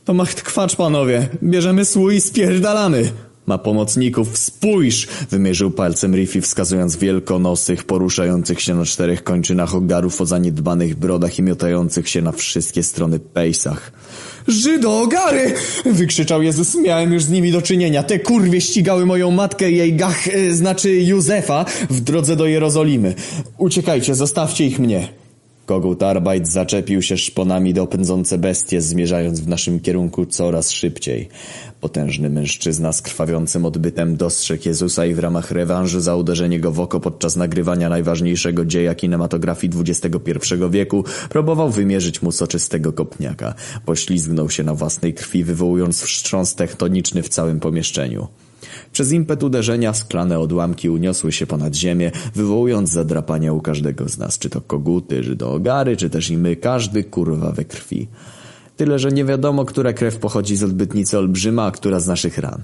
To 0.05 0.15
macht 0.15 0.43
kwacz, 0.43 0.77
panowie! 0.77 1.29
Bierzemy 1.43 1.85
słój 1.85 2.17
i 2.17 2.21
spierdalamy! 2.21 3.13
Ma 3.47 3.59
pomocników, 3.59 4.39
spójrz! 4.39 5.09
Wymierzył 5.31 5.71
palcem 5.71 6.15
Riffy, 6.15 6.41
wskazując 6.41 6.97
wielkonosych, 6.97 7.85
poruszających 7.85 8.61
się 8.61 8.75
na 8.75 8.85
czterech 8.85 9.25
kończynach 9.25 9.75
ogarów 9.75 10.21
o 10.21 10.27
zaniedbanych 10.27 10.95
brodach 10.95 11.39
i 11.39 11.43
miotających 11.43 12.09
się 12.09 12.23
na 12.23 12.33
wszystkie 12.33 12.83
strony 12.83 13.19
pejsach. 13.19 13.93
Żydo, 14.49 15.01
ogary! 15.01 15.55
Wykrzyczał 15.85 16.43
Jezus, 16.43 16.75
miałem 16.75 17.13
już 17.13 17.25
z 17.25 17.31
nimi 17.31 17.53
do 17.53 17.63
czynienia. 17.63 18.03
Te 18.03 18.19
kurwie 18.19 18.61
ścigały 18.61 19.07
moją 19.07 19.31
matkę 19.31 19.71
i 19.71 19.77
jej 19.77 19.95
gach, 19.95 20.29
e, 20.29 20.53
znaczy 20.53 20.95
Józefa, 20.95 21.65
w 21.91 22.01
drodze 22.01 22.37
do 22.37 22.47
Jerozolimy. 22.47 23.15
Uciekajcie, 23.59 24.15
zostawcie 24.15 24.67
ich 24.67 24.79
mnie. 24.79 25.22
Kogut 25.67 26.03
Arbeit 26.03 26.49
zaczepił 26.49 27.03
się 27.03 27.17
szponami 27.17 27.75
do 27.75 27.87
pędzące 27.87 28.39
bestie, 28.39 28.81
zmierzając 28.81 29.41
w 29.41 29.49
naszym 29.49 29.81
kierunku 29.81 30.27
coraz 30.27 30.71
szybciej. 30.71 31.29
Potężny 31.81 32.31
mężczyzna 32.31 32.93
z 32.93 33.03
krwawiącym 33.03 33.65
odbytem 33.65 34.17
dostrzegł 34.17 34.63
Jezusa 34.69 35.07
i 35.07 35.15
w 35.15 35.19
ramach 35.19 35.51
rewanżu 35.51 36.01
za 36.01 36.17
uderzenie 36.17 36.61
go 36.61 36.73
w 36.73 36.81
oko 36.81 37.01
podczas 37.01 37.37
nagrywania 37.37 37.89
najważniejszego 37.89 38.65
dzieja 38.65 38.95
kinematografii 38.95 39.73
XXI 39.79 40.55
wieku 40.71 41.05
próbował 41.29 41.71
wymierzyć 41.71 42.23
mu 42.23 42.33
soczystego 42.33 42.93
kopniaka. 42.93 43.55
Poślizgnął 43.85 44.51
się 44.51 44.63
na 44.65 44.75
własnej 44.75 45.15
krwi, 45.15 45.45
wywołując 45.45 46.03
wstrząs 46.03 46.55
tektoniczny 46.55 47.23
w 47.23 47.29
całym 47.29 47.61
pomieszczeniu. 47.61 48.29
Przez 48.93 49.13
impet 49.13 49.43
uderzenia 49.43 49.95
szklane 49.95 50.39
odłamki 50.39 50.91
uniosły 50.91 51.33
się 51.33 51.47
ponad 51.47 51.75
ziemię, 51.75 52.11
wywołując 52.35 52.91
zadrapania 52.91 53.53
u 53.53 53.61
każdego 53.61 54.09
z 54.09 54.19
nas, 54.19 54.39
czy 54.39 54.51
to 54.51 54.61
koguty, 54.61 55.25
czy 55.25 55.37
to 55.37 55.53
ogary, 55.53 55.97
czy 55.97 56.11
też 56.11 56.31
i 56.31 56.37
my, 56.39 56.57
każdy 56.57 57.05
kurwa 57.05 57.53
we 57.53 57.65
krwi. 57.65 58.09
Tyle, 58.77 58.99
że 58.99 59.13
nie 59.13 59.25
wiadomo, 59.25 59.65
która 59.65 59.93
krew 59.93 60.17
pochodzi 60.17 60.57
z 60.57 60.63
odbytnicy 60.63 61.19
olbrzyma, 61.19 61.65
a 61.65 61.71
która 61.71 62.01
z 62.01 62.07
naszych 62.07 62.39
ran. 62.39 62.63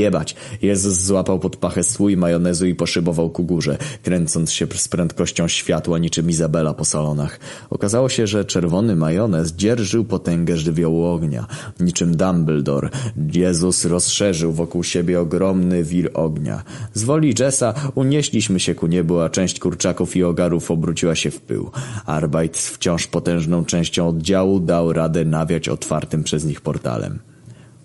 Jebać. 0.00 0.36
Jezus 0.62 0.94
złapał 0.94 1.38
pod 1.38 1.56
pachę 1.56 1.82
słój 1.82 2.16
majonezu 2.16 2.66
i 2.66 2.74
poszybował 2.74 3.30
ku 3.30 3.44
górze, 3.44 3.78
kręcąc 4.02 4.52
się 4.52 4.66
z 4.74 4.88
prędkością 4.88 5.48
światła 5.48 5.98
niczym 5.98 6.30
Izabela 6.30 6.74
po 6.74 6.84
salonach. 6.84 7.40
Okazało 7.70 8.08
się, 8.08 8.26
że 8.26 8.44
czerwony 8.44 8.96
majonez 8.96 9.52
dzierżył 9.52 10.04
potęgę 10.04 10.56
żywiołu 10.56 11.04
ognia. 11.04 11.46
Niczym 11.80 12.16
Dumbledore, 12.16 12.88
Jezus 13.32 13.84
rozszerzył 13.84 14.52
wokół 14.52 14.84
siebie 14.84 15.20
ogromny 15.20 15.84
wir 15.84 16.10
ognia. 16.14 16.62
Z 16.94 17.04
woli 17.04 17.34
Jessa 17.38 17.74
unieśliśmy 17.94 18.60
się 18.60 18.74
ku 18.74 18.86
niebu, 18.86 19.20
a 19.20 19.30
część 19.30 19.58
kurczaków 19.58 20.16
i 20.16 20.24
ogarów 20.24 20.70
obróciła 20.70 21.14
się 21.14 21.30
w 21.30 21.40
pył. 21.40 21.70
Arbeit 22.06 22.58
wciąż 22.58 23.06
potężną 23.06 23.64
częścią 23.64 24.08
oddziału 24.08 24.60
dał 24.60 24.92
radę 24.92 25.24
nawiać 25.24 25.68
otwartym 25.68 26.24
przez 26.24 26.44
nich 26.44 26.60
portalem. 26.60 27.18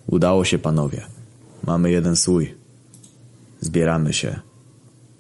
Udało 0.08 0.46
się, 0.46 0.58
panowie. 0.60 1.15
Mamy 1.68 1.92
jeden 1.92 2.16
słój. 2.16 2.56
Zbieramy 3.62 4.14
się. 4.14 4.40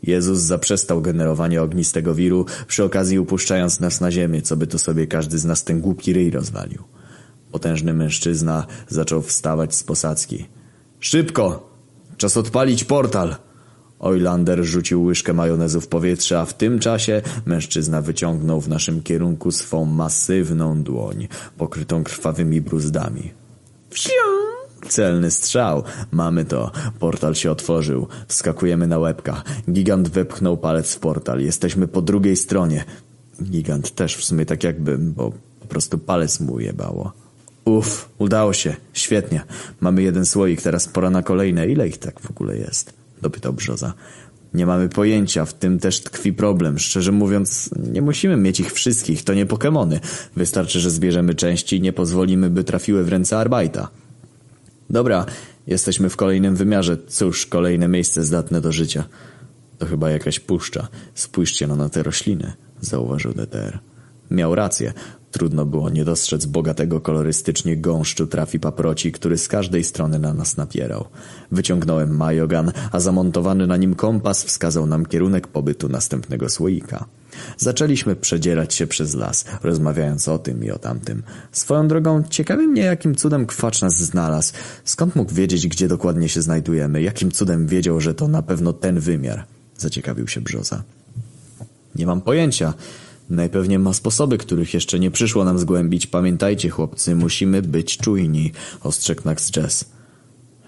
Jezus 0.03 0.39
zaprzestał 0.39 1.01
generowania 1.01 1.63
ognistego 1.63 2.15
wiru, 2.15 2.45
przy 2.67 2.83
okazji 2.83 3.19
upuszczając 3.19 3.79
nas 3.79 4.01
na 4.01 4.11
ziemię, 4.11 4.41
co 4.41 4.57
by 4.57 4.67
to 4.67 4.79
sobie 4.79 5.07
każdy 5.07 5.37
z 5.37 5.45
nas 5.45 5.63
ten 5.63 5.81
głupi 5.81 6.13
ryj 6.13 6.31
rozwalił. 6.31 6.83
Potężny 7.51 7.93
mężczyzna 7.93 8.67
zaczął 8.87 9.21
wstawać 9.21 9.75
z 9.75 9.83
posadzki. 9.83 10.45
Szybko! 10.99 11.69
Czas 12.17 12.37
odpalić 12.37 12.83
portal! 12.83 13.35
Oilander 13.99 14.63
rzucił 14.63 15.03
łyżkę 15.03 15.33
majonezu 15.33 15.81
w 15.81 15.87
powietrze, 15.87 16.39
a 16.39 16.45
w 16.45 16.53
tym 16.53 16.79
czasie 16.79 17.21
mężczyzna 17.45 18.01
wyciągnął 18.01 18.61
w 18.61 18.69
naszym 18.69 19.03
kierunku 19.03 19.51
swą 19.51 19.85
masywną 19.85 20.83
dłoń, 20.83 21.27
pokrytą 21.57 22.03
krwawymi 22.03 22.61
bruzdami. 22.61 23.33
Wsiu! 23.89 24.44
Celny 24.89 25.31
strzał. 25.31 25.83
Mamy 26.11 26.45
to. 26.45 26.71
Portal 26.99 27.35
się 27.35 27.51
otworzył. 27.51 28.07
Wskakujemy 28.27 28.87
na 28.87 28.99
łebka. 28.99 29.43
Gigant 29.71 30.09
wepchnął 30.09 30.57
palec 30.57 30.93
w 30.95 30.99
portal. 30.99 31.41
Jesteśmy 31.41 31.87
po 31.87 32.01
drugiej 32.01 32.35
stronie. 32.35 32.85
Gigant 33.43 33.95
też 33.95 34.15
w 34.15 34.25
sumie 34.25 34.45
tak 34.45 34.63
jakby, 34.63 34.97
bo 34.97 35.31
po 35.59 35.67
prostu 35.67 35.97
palec 35.97 36.39
mu 36.39 36.59
jebało. 36.59 37.13
Uff, 37.65 38.09
udało 38.17 38.53
się. 38.53 38.75
Świetnie. 38.93 39.41
Mamy 39.79 40.03
jeden 40.03 40.25
słoik, 40.25 40.61
teraz 40.61 40.87
pora 40.87 41.09
na 41.09 41.23
kolejne. 41.23 41.67
Ile 41.67 41.87
ich 41.87 41.97
tak 41.97 42.19
w 42.19 42.31
ogóle 42.31 42.57
jest? 42.57 42.93
Dopytał 43.21 43.53
Brzoza. 43.53 43.93
Nie 44.53 44.65
mamy 44.65 44.89
pojęcia, 44.89 45.45
w 45.45 45.53
tym 45.53 45.79
też 45.79 46.01
tkwi 46.01 46.33
problem. 46.33 46.79
Szczerze 46.79 47.11
mówiąc, 47.11 47.69
nie 47.91 48.01
musimy 48.01 48.37
mieć 48.37 48.59
ich 48.59 48.73
wszystkich, 48.73 49.23
to 49.23 49.33
nie 49.33 49.45
Pokemony. 49.45 49.99
Wystarczy, 50.35 50.79
że 50.79 50.89
zbierzemy 50.89 51.35
części 51.35 51.77
i 51.77 51.81
nie 51.81 51.93
pozwolimy, 51.93 52.49
by 52.49 52.63
trafiły 52.63 53.03
w 53.03 53.09
ręce 53.09 53.37
Arbajta. 53.37 53.87
Dobra, 54.89 55.25
jesteśmy 55.67 56.09
w 56.09 56.15
kolejnym 56.15 56.55
wymiarze. 56.55 56.97
Cóż, 57.07 57.45
kolejne 57.45 57.87
miejsce 57.87 58.23
zdatne 58.23 58.61
do 58.61 58.71
życia. 58.71 59.03
To 59.77 59.85
chyba 59.85 60.09
jakaś 60.09 60.39
puszcza. 60.39 60.87
Spójrzcie 61.15 61.67
no 61.67 61.75
na 61.75 61.89
te 61.89 62.03
rośliny, 62.03 62.53
zauważył 62.81 63.33
DTR. 63.33 63.79
Miał 64.31 64.55
rację. 64.55 64.93
Trudno 65.35 65.65
było 65.65 65.89
nie 65.89 66.05
dostrzec 66.05 66.45
bogatego 66.45 67.01
kolorystycznie 67.01 67.77
gąszczu 67.77 68.27
trafi 68.27 68.59
paproci, 68.59 69.11
który 69.11 69.37
z 69.37 69.47
każdej 69.47 69.83
strony 69.83 70.19
na 70.19 70.33
nas 70.33 70.57
napierał. 70.57 71.05
Wyciągnąłem 71.51 72.17
majogan, 72.17 72.71
a 72.91 72.99
zamontowany 72.99 73.67
na 73.67 73.77
nim 73.77 73.95
kompas 73.95 74.43
wskazał 74.43 74.85
nam 74.87 75.05
kierunek 75.05 75.47
pobytu 75.47 75.89
następnego 75.89 76.49
słoika. 76.49 77.05
Zaczęliśmy 77.57 78.15
przedzierać 78.15 78.73
się 78.73 78.87
przez 78.87 79.15
las, 79.15 79.45
rozmawiając 79.63 80.27
o 80.27 80.39
tym 80.39 80.63
i 80.63 80.71
o 80.71 80.79
tamtym. 80.79 81.23
Swoją 81.51 81.87
drogą, 81.87 82.23
ciekawi 82.29 82.67
mnie, 82.67 82.81
jakim 82.81 83.15
cudem 83.15 83.45
kwacz 83.45 83.81
nas 83.81 83.97
znalazł. 83.97 84.53
Skąd 84.83 85.15
mógł 85.15 85.33
wiedzieć, 85.33 85.67
gdzie 85.67 85.87
dokładnie 85.87 86.29
się 86.29 86.41
znajdujemy? 86.41 87.01
Jakim 87.01 87.31
cudem 87.31 87.67
wiedział, 87.67 88.01
że 88.01 88.13
to 88.13 88.27
na 88.27 88.41
pewno 88.41 88.73
ten 88.73 88.99
wymiar? 88.99 89.45
Zaciekawił 89.77 90.27
się 90.27 90.41
Brzoza. 90.41 90.83
Nie 91.95 92.05
mam 92.05 92.21
pojęcia. 92.21 92.73
Najpewniej 93.29 93.79
ma 93.79 93.93
sposoby, 93.93 94.37
których 94.37 94.73
jeszcze 94.73 94.99
nie 94.99 95.11
przyszło 95.11 95.45
nam 95.45 95.59
zgłębić. 95.59 96.07
Pamiętajcie, 96.07 96.69
chłopcy, 96.69 97.15
musimy 97.15 97.61
być 97.61 97.97
czujni, 97.97 98.51
ostrzegł 98.81 99.21
Nax 99.25 99.51
Jazz. 99.51 99.85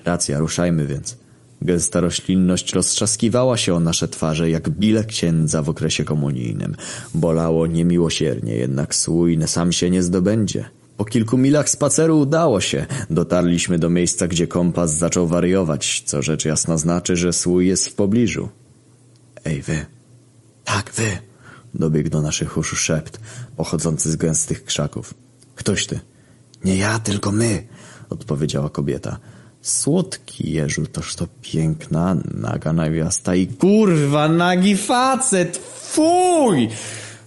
Racja, 0.06 0.40
ruszajmy 0.40 0.88
więc. 0.88 1.18
Gęsta 1.62 2.02
roślinność 2.02 2.74
roztrzaskiwała 2.74 3.58
się 3.58 3.74
o 3.74 3.80
nasze 3.80 4.08
twarze 4.08 4.50
jak 4.50 4.70
bile 4.70 5.04
księdza 5.04 5.62
w 5.62 5.70
okresie 5.70 6.04
komunijnym. 6.04 6.76
Bolało 7.14 7.68
niemiłosiernie, 7.68 8.56
jednak 8.56 8.96
słój 8.96 9.40
sam 9.46 9.72
się 9.72 9.90
nie 9.90 10.04
zdobędzie. 10.04 10.66
Po 10.98 11.06
kilku 11.06 11.38
milach 11.38 11.70
spaceru 11.70 12.20
udało 12.20 12.62
się. 12.62 12.86
Dotarliśmy 13.10 13.80
do 13.80 13.90
miejsca, 13.90 14.28
gdzie 14.28 14.48
kompas 14.48 14.94
zaczął 14.94 15.28
wariować, 15.28 16.04
co 16.06 16.22
rzecz 16.22 16.46
jasna 16.46 16.78
znaczy, 16.78 17.16
że 17.16 17.34
słój 17.34 17.68
jest 17.68 17.88
w 17.88 17.94
pobliżu. 17.94 18.50
Ej, 19.46 19.62
wy. 19.62 19.86
Tak, 20.64 20.92
wy. 20.96 21.27
Dobiegł 21.78 22.10
do 22.10 22.22
naszych 22.22 22.58
uszu 22.58 22.76
szept, 22.76 23.20
pochodzący 23.56 24.12
z 24.12 24.16
gęstych 24.16 24.66
krzaków. 24.66 25.14
Ktoś 25.56 25.88
ty. 25.88 26.00
Nie 26.66 26.78
ja, 26.78 27.00
tylko 27.00 27.32
my, 27.32 27.68
odpowiedziała 28.10 28.70
kobieta. 28.70 29.18
Słodki 29.62 30.52
Jeżu, 30.52 30.86
toż 30.86 31.16
to 31.16 31.28
piękna, 31.42 32.18
naga 32.34 32.74
nawiasta 32.74 33.36
i 33.36 33.48
kurwa, 33.48 34.30
nagi 34.30 34.78
facet, 34.78 35.58
fuj! 35.82 36.70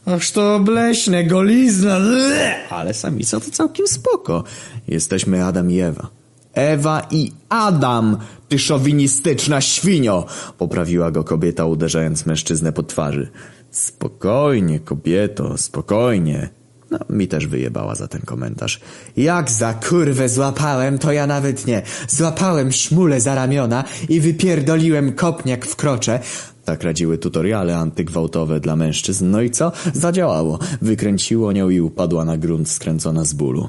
Aż 0.07 0.31
to 0.31 0.55
obleśne, 0.55 1.25
golizna, 1.25 2.01
ble! 2.01 2.69
ale 2.69 2.95
samica 2.95 3.41
to 3.41 3.51
całkiem 3.51 3.87
spoko. 3.87 4.45
Jesteśmy 4.89 5.45
Adam 5.45 5.71
i 5.71 5.81
Ewa. 5.81 6.09
Ewa 6.55 7.07
i 7.11 7.33
Adam, 7.49 8.17
ty 8.49 8.59
szowinistyczna 8.59 9.61
świnio! 9.61 10.27
Poprawiła 10.59 11.11
go 11.11 11.25
kobieta, 11.25 11.65
uderzając 11.65 12.27
mężczyznę 12.27 12.73
po 12.73 12.83
twarzy. 12.83 13.31
Spokojnie, 13.71 14.81
kobieto, 14.81 15.59
spokojnie. 15.59 16.49
No, 16.91 16.99
mi 17.11 17.29
też 17.29 17.47
wyjebała 17.47 17.95
za 17.95 18.09
ten 18.09 18.21
komentarz. 18.21 18.81
Jak 19.17 19.51
za 19.51 19.75
kurwę 19.75 20.29
złapałem, 20.29 20.99
to 20.99 21.13
ja 21.13 21.27
nawet 21.27 21.67
nie. 21.67 21.83
Złapałem 22.09 22.73
szmulę 22.73 23.21
za 23.21 23.35
ramiona 23.35 23.85
i 24.09 24.21
wypierdoliłem 24.21 25.13
kopniak 25.13 25.67
w 25.67 25.77
krocze. 25.77 26.21
Tak 26.65 26.83
radziły 26.83 27.19
tutoriale 27.19 27.77
antygwałtowe 27.77 28.61
dla 28.61 28.77
mężczyzn. 28.77 29.31
No 29.31 29.43
i 29.43 29.51
co? 29.51 29.73
Zadziałało. 29.95 30.59
Wykręciło 30.83 31.53
nią 31.53 31.71
i 31.71 31.81
upadła 31.81 32.25
na 32.25 32.37
grunt 32.37 32.69
skręcona 32.69 33.25
z 33.25 33.33
bólu. 33.33 33.69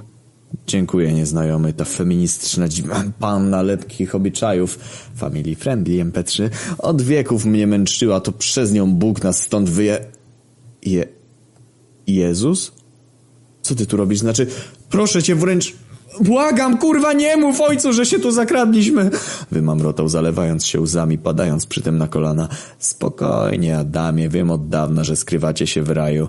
Dziękuję 0.68 1.14
nieznajomy, 1.14 1.74
ta 1.74 1.86
feministyczna 1.86 2.68
panna 3.20 3.62
lepkich 3.62 4.16
obyczajów. 4.16 4.80
Family 5.16 5.56
friendly 5.56 6.06
MP3. 6.06 6.50
Od 6.78 7.02
wieków 7.02 7.46
mnie 7.46 7.68
męczyła, 7.68 8.20
to 8.20 8.32
przez 8.32 8.74
nią 8.74 8.94
Bóg 8.94 9.24
nas 9.24 9.40
stąd 9.40 9.70
wyje... 9.70 10.06
Je... 10.86 11.06
Jezus? 12.08 12.72
Co 13.62 13.76
ty 13.76 13.86
tu 13.86 13.98
robisz? 13.98 14.20
Znaczy, 14.20 14.48
proszę 14.90 15.24
cię 15.24 15.36
wręcz... 15.36 15.74
Błagam, 16.20 16.78
kurwa, 16.78 17.14
nie 17.14 17.38
mów 17.38 17.62
ojcu, 17.62 17.94
że 17.94 18.06
się 18.06 18.20
tu 18.20 18.32
zakradliśmy! 18.32 19.10
Wymamrotał, 19.52 20.10
zalewając 20.10 20.66
się 20.66 20.82
łzami, 20.82 21.18
padając 21.18 21.66
przy 21.66 21.82
tym 21.82 21.98
na 21.98 22.08
kolana. 22.08 22.48
Spokojnie, 22.80 23.78
Adamie, 23.78 24.30
wiem 24.30 24.52
od 24.52 24.70
dawna, 24.70 25.04
że 25.04 25.16
skrywacie 25.16 25.68
się 25.68 25.84
w 25.84 25.90
raju. 25.90 26.28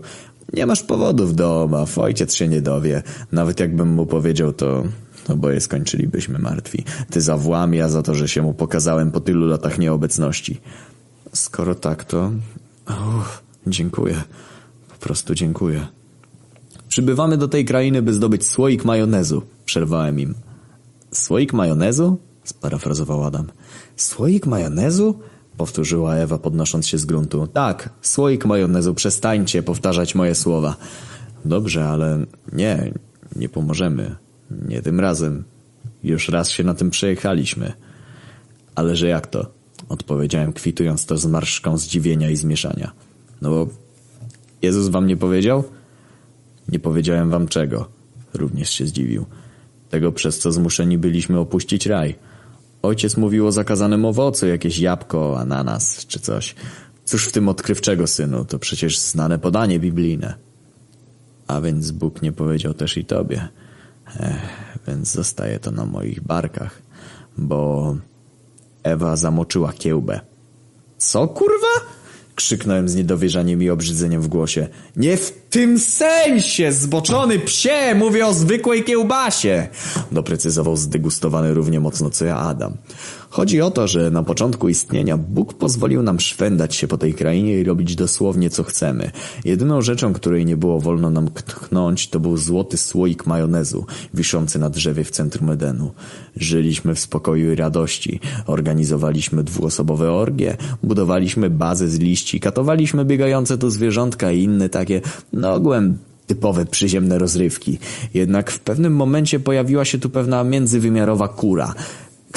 Nie 0.52 0.66
masz 0.66 0.82
powodów 0.82 1.34
do 1.34 1.62
obaw, 1.62 1.98
ojciec 1.98 2.34
się 2.34 2.48
nie 2.48 2.62
dowie. 2.62 3.02
Nawet 3.32 3.60
jakbym 3.60 3.88
mu 3.88 4.06
powiedział, 4.06 4.52
to... 4.52 4.82
Oboje 5.28 5.60
skończylibyśmy 5.60 6.38
martwi. 6.38 6.84
Ty 7.10 7.20
za 7.20 7.36
włam, 7.36 7.74
ja 7.74 7.88
za 7.88 8.02
to, 8.02 8.14
że 8.14 8.28
się 8.28 8.42
mu 8.42 8.54
pokazałem 8.54 9.10
po 9.10 9.20
tylu 9.20 9.46
latach 9.46 9.78
nieobecności. 9.78 10.60
Skoro 11.32 11.74
tak, 11.74 12.04
to... 12.04 12.30
Uff, 12.88 13.42
dziękuję. 13.66 14.22
Po 14.88 14.94
prostu 14.94 15.34
dziękuję. 15.34 15.86
Przybywamy 16.88 17.36
do 17.36 17.48
tej 17.48 17.64
krainy, 17.64 18.02
by 18.02 18.12
zdobyć 18.12 18.46
słoik 18.46 18.84
majonezu. 18.84 19.42
Przerwałem 19.64 20.20
im. 20.20 20.34
Słoik 21.12 21.52
majonezu? 21.52 22.18
Sparafrazował 22.44 23.24
Adam. 23.24 23.46
Słoik 23.96 24.46
majonezu? 24.46 25.18
Powtórzyła 25.62 26.14
Ewa, 26.14 26.38
podnosząc 26.38 26.86
się 26.86 26.98
z 26.98 27.04
gruntu. 27.04 27.46
Tak, 27.46 27.90
słoik 28.02 28.46
majonezu, 28.46 28.94
przestańcie 28.94 29.62
powtarzać 29.62 30.14
moje 30.14 30.34
słowa. 30.34 30.76
Dobrze, 31.44 31.88
ale 31.88 32.26
nie, 32.52 32.92
nie 33.36 33.48
pomożemy. 33.48 34.16
Nie 34.68 34.82
tym 34.82 35.00
razem. 35.00 35.44
Już 36.04 36.28
raz 36.28 36.50
się 36.50 36.64
na 36.64 36.74
tym 36.74 36.90
przejechaliśmy. 36.90 37.72
Ale 38.74 38.96
że 38.96 39.08
jak 39.08 39.26
to? 39.26 39.46
Odpowiedziałem, 39.88 40.52
kwitując 40.52 41.06
to 41.06 41.16
z 41.18 41.26
marszką 41.26 41.78
zdziwienia 41.78 42.30
i 42.30 42.36
zmieszania. 42.36 42.92
No 43.42 43.50
bo 43.50 43.68
Jezus 44.62 44.88
wam 44.88 45.06
nie 45.06 45.16
powiedział? 45.16 45.64
Nie 46.68 46.78
powiedziałem 46.78 47.30
wam 47.30 47.48
czego. 47.48 47.88
Również 48.34 48.70
się 48.70 48.86
zdziwił. 48.86 49.26
Tego, 49.90 50.12
przez 50.12 50.38
co 50.38 50.52
zmuszeni 50.52 50.98
byliśmy 50.98 51.38
opuścić 51.38 51.86
raj. 51.86 52.14
Ojciec 52.82 53.16
mówił 53.16 53.46
o 53.46 53.52
zakazanym 53.52 54.04
owocu, 54.04 54.46
jakieś 54.46 54.78
jabłko, 54.78 55.40
ananas 55.40 56.06
czy 56.06 56.20
coś. 56.20 56.54
Cóż 57.04 57.28
w 57.28 57.32
tym 57.32 57.48
odkrywczego, 57.48 58.06
synu? 58.06 58.44
To 58.44 58.58
przecież 58.58 58.98
znane 58.98 59.38
podanie 59.38 59.80
biblijne. 59.80 60.34
A 61.46 61.60
więc 61.60 61.90
Bóg 61.90 62.22
nie 62.22 62.32
powiedział 62.32 62.74
też 62.74 62.96
i 62.96 63.04
tobie. 63.04 63.48
Ech, 64.20 64.78
więc 64.88 65.12
zostaje 65.12 65.58
to 65.58 65.70
na 65.70 65.86
moich 65.86 66.20
barkach. 66.20 66.82
Bo 67.38 67.96
Ewa 68.82 69.16
zamoczyła 69.16 69.72
kiełbę. 69.72 70.20
Co 70.98 71.28
kurwa? 71.28 72.01
Krzyknąłem 72.34 72.88
z 72.88 72.94
niedowierzaniem 72.94 73.62
i 73.62 73.70
obrzydzeniem 73.70 74.22
w 74.22 74.28
głosie. 74.28 74.68
Nie 74.96 75.16
w 75.16 75.30
tym 75.50 75.78
sensie, 75.78 76.72
zboczony 76.72 77.38
psie! 77.38 77.94
Mówię 77.94 78.26
o 78.26 78.34
zwykłej 78.34 78.84
kiełbasie! 78.84 79.68
Doprecyzował 80.12 80.76
zdegustowany 80.76 81.54
równie 81.54 81.80
mocno 81.80 82.10
co 82.10 82.24
ja 82.24 82.36
Adam. 82.36 82.76
Chodzi 83.32 83.60
o 83.60 83.70
to, 83.70 83.88
że 83.88 84.10
na 84.10 84.22
początku 84.22 84.68
istnienia 84.68 85.16
Bóg 85.16 85.54
pozwolił 85.54 86.02
nam 86.02 86.20
szwendać 86.20 86.74
się 86.74 86.88
po 86.88 86.98
tej 86.98 87.14
krainie 87.14 87.58
i 87.58 87.64
robić 87.64 87.96
dosłownie 87.96 88.50
co 88.50 88.62
chcemy. 88.62 89.10
Jedyną 89.44 89.82
rzeczą, 89.82 90.12
której 90.12 90.46
nie 90.46 90.56
było 90.56 90.80
wolno 90.80 91.10
nam 91.10 91.28
tknąć, 91.30 92.08
to 92.08 92.20
był 92.20 92.36
złoty 92.36 92.76
słoik 92.76 93.26
majonezu, 93.26 93.86
wiszący 94.14 94.58
na 94.58 94.70
drzewie 94.70 95.04
w 95.04 95.10
centrum 95.10 95.50
Edenu. 95.50 95.90
Żyliśmy 96.36 96.94
w 96.94 97.00
spokoju 97.00 97.52
i 97.52 97.56
radości, 97.56 98.20
organizowaliśmy 98.46 99.44
dwuosobowe 99.44 100.12
orgie, 100.12 100.56
budowaliśmy 100.82 101.50
bazy 101.50 101.88
z 101.88 101.98
liści, 101.98 102.40
katowaliśmy 102.40 103.04
biegające 103.04 103.58
tu 103.58 103.70
zwierzątka 103.70 104.32
i 104.32 104.42
inne 104.42 104.68
takie, 104.68 105.00
no 105.32 105.54
ogółem 105.54 105.98
typowe 106.26 106.66
przyziemne 106.66 107.18
rozrywki. 107.18 107.78
Jednak 108.14 108.50
w 108.50 108.60
pewnym 108.60 108.94
momencie 108.94 109.40
pojawiła 109.40 109.84
się 109.84 109.98
tu 109.98 110.10
pewna 110.10 110.44
międzywymiarowa 110.44 111.28
kura, 111.28 111.74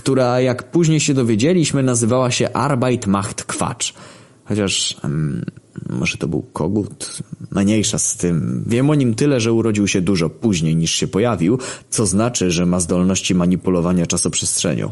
która, 0.06 0.42
jak 0.42 0.72
później 0.72 1.00
się 1.00 1.14
dowiedzieliśmy, 1.14 1.84
nazywała 1.84 2.32
się 2.32 2.54
Arbeit 2.54 3.08
macht 3.08 3.44
Quatsch. 3.44 3.94
Chociaż 4.46 4.98
um, 5.04 5.46
może 5.90 6.18
to 6.18 6.28
był 6.28 6.42
kogut? 6.42 7.18
Mniejsza 7.52 7.98
z 7.98 8.18
tym. 8.18 8.64
Wiem 8.68 8.90
o 8.90 8.96
nim 8.96 9.16
tyle, 9.16 9.40
że 9.40 9.54
urodził 9.54 9.88
się 9.88 10.02
dużo 10.02 10.30
później 10.30 10.76
niż 10.76 10.92
się 10.92 11.08
pojawił, 11.08 11.60
co 11.90 12.06
znaczy, 12.06 12.52
że 12.52 12.66
ma 12.66 12.80
zdolności 12.80 13.36
manipulowania 13.36 14.06
czasoprzestrzenią. 14.06 14.92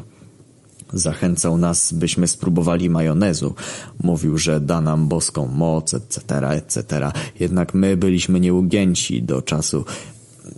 Zachęcał 0.93 1.57
nas, 1.57 1.93
byśmy 1.93 2.27
spróbowali 2.27 2.89
majonezu. 2.89 3.55
Mówił, 4.03 4.37
że 4.37 4.59
da 4.59 4.81
nam 4.81 5.07
boską 5.07 5.47
moc, 5.47 5.93
etc., 5.93 6.49
etc. 6.49 7.11
Jednak 7.39 7.73
my 7.73 7.97
byliśmy 7.97 8.39
nieugięci 8.39 9.23
do 9.23 9.41
czasu, 9.41 9.85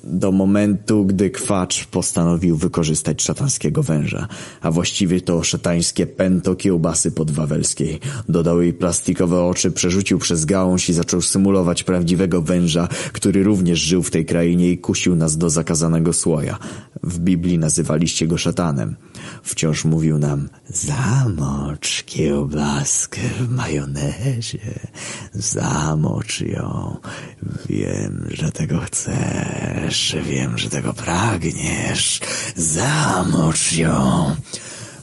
do 0.03 0.31
momentu, 0.31 1.05
gdy 1.05 1.29
kwacz 1.29 1.85
postanowił 1.85 2.57
wykorzystać 2.57 3.21
szatańskiego 3.21 3.83
węża, 3.83 4.27
a 4.61 4.71
właściwie 4.71 5.21
to 5.21 5.43
szatańskie 5.43 6.07
pęto 6.07 6.55
kiełbasy 6.55 7.11
podwawelskiej. 7.11 7.99
Dodał 8.29 8.61
jej 8.61 8.73
plastikowe 8.73 9.43
oczy, 9.43 9.71
przerzucił 9.71 10.19
przez 10.19 10.45
gałąź 10.45 10.89
i 10.89 10.93
zaczął 10.93 11.21
symulować 11.21 11.83
prawdziwego 11.83 12.41
węża, 12.41 12.87
który 13.13 13.43
również 13.43 13.79
żył 13.79 14.03
w 14.03 14.11
tej 14.11 14.25
krainie 14.25 14.71
i 14.71 14.77
kusił 14.77 15.15
nas 15.15 15.37
do 15.37 15.49
zakazanego 15.49 16.13
słoja. 16.13 16.59
W 17.03 17.19
Biblii 17.19 17.57
nazywaliście 17.57 18.27
go 18.27 18.37
szatanem. 18.37 18.95
Wciąż 19.43 19.85
mówił 19.85 20.17
nam, 20.17 20.49
zamocz 20.69 22.03
kiełbaskę 22.03 23.21
w 23.39 23.49
majonezie, 23.49 24.79
zamocz 25.33 26.41
ją. 26.41 26.97
Wiem, 27.69 28.27
że 28.29 28.51
tego 28.51 28.79
chcesz, 28.79 29.74
wiem, 30.29 30.57
że 30.57 30.69
tego 30.69 30.93
pragniesz, 30.93 32.19
zamocz 32.55 33.73
ją. 33.73 34.35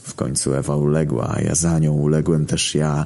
W 0.02 0.14
końcu 0.14 0.54
Ewa 0.54 0.76
uległa, 0.76 1.34
a 1.36 1.40
ja 1.40 1.54
za 1.54 1.78
nią 1.78 1.92
uległem 1.92 2.46
też 2.46 2.74
ja. 2.74 3.04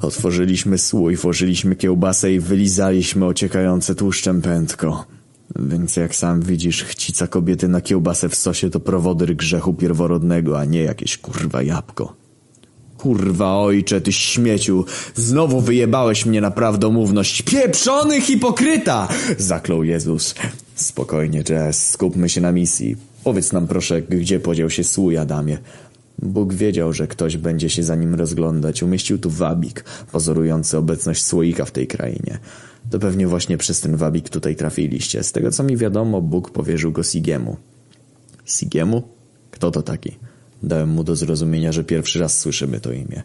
Otworzyliśmy 0.00 0.78
słój, 0.78 1.16
włożyliśmy 1.16 1.76
kiełbasę 1.76 2.32
i 2.32 2.40
wylizaliśmy 2.40 3.26
ociekające 3.26 3.94
tłuszczem 3.94 4.42
pętko. 4.42 5.06
Więc 5.56 5.96
jak 5.96 6.14
sam 6.14 6.42
widzisz, 6.42 6.84
chcica 6.84 7.26
kobiety 7.26 7.68
na 7.68 7.80
kiełbasę 7.80 8.28
w 8.28 8.34
sosie 8.34 8.70
to 8.70 8.80
prowodyr 8.80 9.36
grzechu 9.36 9.74
pierworodnego, 9.74 10.60
a 10.60 10.64
nie 10.64 10.82
jakieś 10.82 11.18
kurwa 11.18 11.62
jabłko. 11.62 12.16
Kurwa 12.98 13.56
ojcze, 13.56 14.00
ty 14.00 14.12
śmieciu, 14.12 14.84
znowu 15.14 15.60
wyjebałeś 15.60 16.26
mnie 16.26 16.40
na 16.40 16.50
prawdomówność. 16.50 17.42
Pieprzony 17.42 18.20
hipokryta! 18.20 19.08
Zaklął 19.38 19.84
Jezus. 19.84 20.34
Spokojnie, 20.76 21.42
Jess, 21.48 21.90
skupmy 21.90 22.28
się 22.28 22.40
na 22.40 22.52
misji. 22.52 22.96
Powiedz 23.24 23.52
nam 23.52 23.66
proszę, 23.66 24.02
gdzie 24.02 24.40
podział 24.40 24.70
się 24.70 24.84
słój, 24.84 25.16
Adamie. 25.16 25.58
Bóg 26.22 26.54
wiedział, 26.54 26.92
że 26.92 27.06
ktoś 27.06 27.36
będzie 27.36 27.70
się 27.70 27.82
za 27.82 27.94
nim 27.94 28.14
rozglądać. 28.14 28.82
Umieścił 28.82 29.18
tu 29.18 29.30
wabik, 29.30 29.84
pozorujący 30.12 30.78
obecność 30.78 31.24
słoika 31.24 31.64
w 31.64 31.70
tej 31.70 31.86
krainie. 31.86 32.38
To 32.90 32.98
pewnie 32.98 33.26
właśnie 33.26 33.58
przez 33.58 33.80
ten 33.80 33.96
wabik 33.96 34.28
tutaj 34.28 34.56
trafiliście. 34.56 35.22
Z 35.22 35.32
tego 35.32 35.50
co 35.50 35.62
mi 35.62 35.76
wiadomo, 35.76 36.20
Bóg 36.20 36.50
powierzył 36.50 36.92
go 36.92 37.02
Sigiemu. 37.02 37.56
Sigiemu? 38.44 39.02
Kto 39.50 39.70
to 39.70 39.82
taki? 39.82 40.16
Dałem 40.62 40.88
mu 40.88 41.04
do 41.04 41.16
zrozumienia, 41.16 41.72
że 41.72 41.84
pierwszy 41.84 42.18
raz 42.18 42.38
słyszymy 42.38 42.80
to 42.80 42.92
imię. 42.92 43.22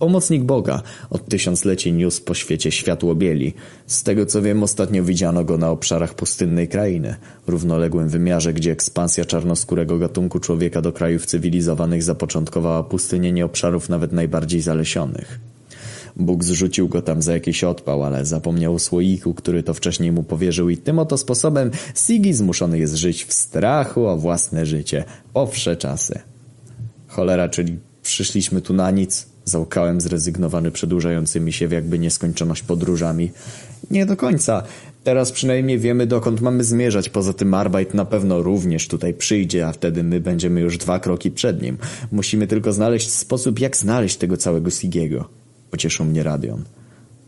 Pomocnik 0.00 0.42
Boga. 0.42 0.82
Od 1.10 1.28
tysiącleci 1.28 1.92
niósł 1.92 2.24
po 2.24 2.34
świecie 2.34 2.70
światło 2.70 3.14
bieli. 3.14 3.54
Z 3.86 4.02
tego 4.02 4.26
co 4.26 4.42
wiem, 4.42 4.62
ostatnio 4.62 5.04
widziano 5.04 5.44
go 5.44 5.58
na 5.58 5.70
obszarach 5.70 6.14
pustynnej 6.14 6.68
krainy, 6.68 7.16
równoległym 7.46 8.08
wymiarze, 8.08 8.52
gdzie 8.52 8.72
ekspansja 8.72 9.24
czarnoskórego 9.24 9.98
gatunku 9.98 10.40
człowieka 10.40 10.82
do 10.82 10.92
krajów 10.92 11.26
cywilizowanych 11.26 12.02
zapoczątkowała 12.02 12.82
pustynienie 12.82 13.44
obszarów 13.44 13.88
nawet 13.88 14.12
najbardziej 14.12 14.60
zalesionych. 14.60 15.40
Bóg 16.16 16.44
zrzucił 16.44 16.88
go 16.88 17.02
tam 17.02 17.22
za 17.22 17.32
jakiś 17.32 17.64
odpał, 17.64 18.04
ale 18.04 18.26
zapomniał 18.26 18.74
o 18.74 18.78
słoiku, 18.78 19.34
który 19.34 19.62
to 19.62 19.74
wcześniej 19.74 20.12
mu 20.12 20.22
powierzył 20.22 20.68
i 20.68 20.76
tym 20.76 20.98
oto 20.98 21.16
sposobem 21.16 21.70
Sigi 21.94 22.34
zmuszony 22.34 22.78
jest 22.78 22.94
żyć 22.94 23.24
w 23.24 23.32
strachu 23.32 24.06
o 24.06 24.16
własne 24.16 24.66
życie, 24.66 25.04
po 25.32 25.46
wsze 25.46 25.76
czasy. 25.76 26.20
Cholera, 27.08 27.48
czyli 27.48 27.78
przyszliśmy 28.02 28.60
tu 28.60 28.74
na 28.74 28.90
nic? 28.90 29.29
Załkałem 29.50 30.00
zrezygnowany 30.00 30.70
przedłużającymi 30.70 31.52
się 31.52 31.68
w 31.68 31.72
jakby 31.72 31.98
nieskończoność 31.98 32.62
podróżami. 32.62 33.30
Nie 33.90 34.06
do 34.06 34.16
końca. 34.16 34.62
Teraz 35.04 35.32
przynajmniej 35.32 35.78
wiemy, 35.78 36.06
dokąd 36.06 36.40
mamy 36.40 36.64
zmierzać. 36.64 37.08
Poza 37.08 37.32
tym 37.32 37.54
Arbeit 37.54 37.94
na 37.94 38.04
pewno 38.04 38.42
również 38.42 38.88
tutaj 38.88 39.14
przyjdzie, 39.14 39.66
a 39.66 39.72
wtedy 39.72 40.02
my 40.02 40.20
będziemy 40.20 40.60
już 40.60 40.78
dwa 40.78 40.98
kroki 40.98 41.30
przed 41.30 41.62
nim. 41.62 41.78
Musimy 42.12 42.46
tylko 42.46 42.72
znaleźć 42.72 43.10
sposób, 43.10 43.60
jak 43.60 43.76
znaleźć 43.76 44.16
tego 44.16 44.36
całego 44.36 44.70
Sigiego. 44.70 45.28
Pocieszył 45.70 46.06
mnie 46.06 46.22
Radion. 46.22 46.64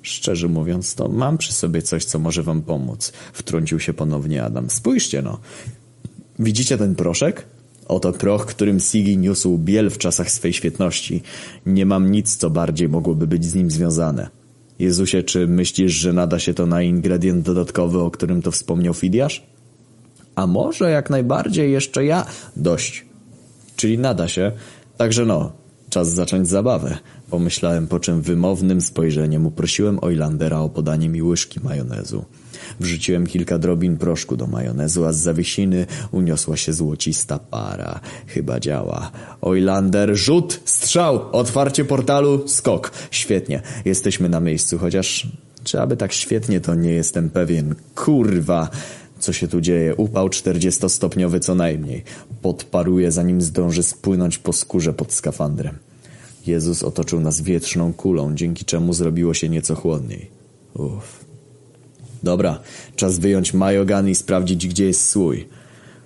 Szczerze 0.02 0.49
mówiąc, 0.49 0.94
to 0.94 1.09
mam 1.09 1.39
przy 1.39 1.52
sobie 1.52 1.83
coś, 1.83 2.05
co 2.05 2.18
może 2.18 2.42
wam 2.42 2.62
pomóc. 2.62 3.12
Wtrącił 3.33 3.81
się 3.81 3.92
ponownie 3.92 4.42
Adam. 4.42 4.70
Spójrzcie 4.70 5.23
no. 5.23 5.39
Widzicie 6.39 6.78
ten 6.78 6.94
proszek? 6.94 7.44
Oto 7.93 8.12
proch, 8.12 8.47
którym 8.47 8.81
Sigi 8.81 9.19
niósł 9.19 9.59
biel 9.59 9.91
w 9.91 9.99
czasach 9.99 10.31
swej 10.31 10.53
świetności. 10.53 11.23
Nie 11.67 11.87
mam 11.87 12.11
nic, 12.11 12.37
co 12.37 12.51
bardziej 12.51 12.89
mogłoby 12.89 13.27
być 13.27 13.45
z 13.45 13.55
nim 13.55 13.71
związane. 13.71 14.29
Jezusie, 14.79 15.23
czy 15.23 15.47
myślisz, 15.47 15.93
że 15.93 16.12
nada 16.12 16.39
się 16.39 16.55
to 16.55 16.67
na 16.67 16.83
ingredient 16.83 17.45
dodatkowy, 17.45 18.01
o 18.01 18.11
którym 18.11 18.43
to 18.43 18.51
wspomniał 18.51 18.95
Fidiasz? 18.95 19.47
A 20.35 20.47
może 20.47 20.91
jak 20.91 21.11
najbardziej 21.11 21.73
jeszcze 21.73 22.05
ja? 22.05 22.27
Dość. 22.57 23.05
Czyli 23.77 23.99
nada 23.99 24.29
się. 24.29 24.53
Także 24.97 25.25
no, 25.25 25.53
czas 25.91 26.11
zacząć 26.15 26.49
zabawę. 26.49 26.99
Pomyślałem, 27.33 27.86
po 27.86 28.01
czym 28.01 28.23
wymownym 28.23 28.81
spojrzeniem 28.81 29.47
uprosiłem 29.47 29.99
Oilandera 30.05 30.61
o 30.61 30.69
podanie 30.69 31.09
mi 31.09 31.23
łyżki 31.23 31.61
majonezu. 31.61 32.25
Wrzuciłem 32.81 33.27
kilka 33.27 33.59
drobin 33.59 33.97
proszku 33.97 34.36
do 34.36 34.47
majonezu, 34.47 35.05
a 35.05 35.12
z 35.12 35.17
zawiesiny 35.17 35.86
uniosła 36.11 36.57
się 36.57 36.73
złocista 36.73 37.39
para. 37.39 38.01
Chyba 38.27 38.61
działa. 38.61 39.11
Oilander, 39.41 40.17
rzut, 40.17 40.61
strzał, 40.65 41.20
otwarcie 41.33 41.85
portalu, 41.85 42.49
skok. 42.49 42.93
Świetnie, 43.11 43.62
jesteśmy 43.85 44.28
na 44.28 44.41
miejscu, 44.41 44.78
chociaż 44.78 45.27
czy 45.65 45.81
aby 45.81 45.97
tak 45.97 46.12
świetnie 46.12 46.61
to 46.61 46.75
nie 46.75 46.91
jestem 46.91 47.31
pewien. 47.31 47.75
Kurwa! 47.94 48.70
Co 49.19 49.33
się 49.33 49.49
tu 49.49 49.61
dzieje? 49.61 49.94
Upał 49.94 50.28
40-stopniowy 50.28 51.41
co 51.41 51.55
najmniej. 51.55 52.05
Podparuje, 52.43 53.12
zanim 53.12 53.43
zdąży 53.43 53.83
spłynąć 53.83 54.39
po 54.39 54.52
skórze 54.52 54.93
pod 54.93 55.12
skafandrem. 55.12 55.92
Jezus 56.47 56.83
otoczył 56.83 57.21
nas 57.21 57.41
wietrzną 57.41 57.93
kulą, 57.93 58.35
dzięki 58.35 58.65
czemu 58.65 58.93
zrobiło 58.93 59.35
się 59.35 59.49
nieco 59.49 59.75
chłodniej. 59.75 60.31
Uff. 60.75 61.25
Dobra, 62.23 62.59
czas 62.97 63.19
wyjąć 63.19 63.55
majogan 63.55 64.09
i 64.09 64.15
sprawdzić, 64.15 64.69
gdzie 64.69 64.87
jest 64.87 65.09
słój. 65.09 65.49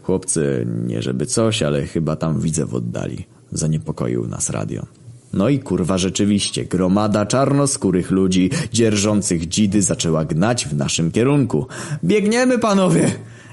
Chłopcy, 0.02 0.66
nie 0.86 1.02
żeby 1.02 1.26
coś, 1.26 1.62
ale 1.62 1.86
chyba 1.86 2.16
tam 2.16 2.40
widzę 2.40 2.66
w 2.66 2.74
oddali. 2.74 3.26
Zaniepokoił 3.52 4.26
nas 4.26 4.50
radio. 4.50 4.86
No 5.32 5.48
i 5.48 5.58
kurwa 5.58 5.98
rzeczywiście, 5.98 6.64
gromada 6.64 7.26
czarnoskórych 7.26 8.10
ludzi, 8.10 8.50
dzierżących 8.72 9.48
dzidy 9.48 9.82
zaczęła 9.82 10.24
gnać 10.24 10.66
w 10.66 10.76
naszym 10.76 11.10
kierunku. 11.10 11.66
Biegniemy, 12.04 12.58
panowie! 12.58 13.12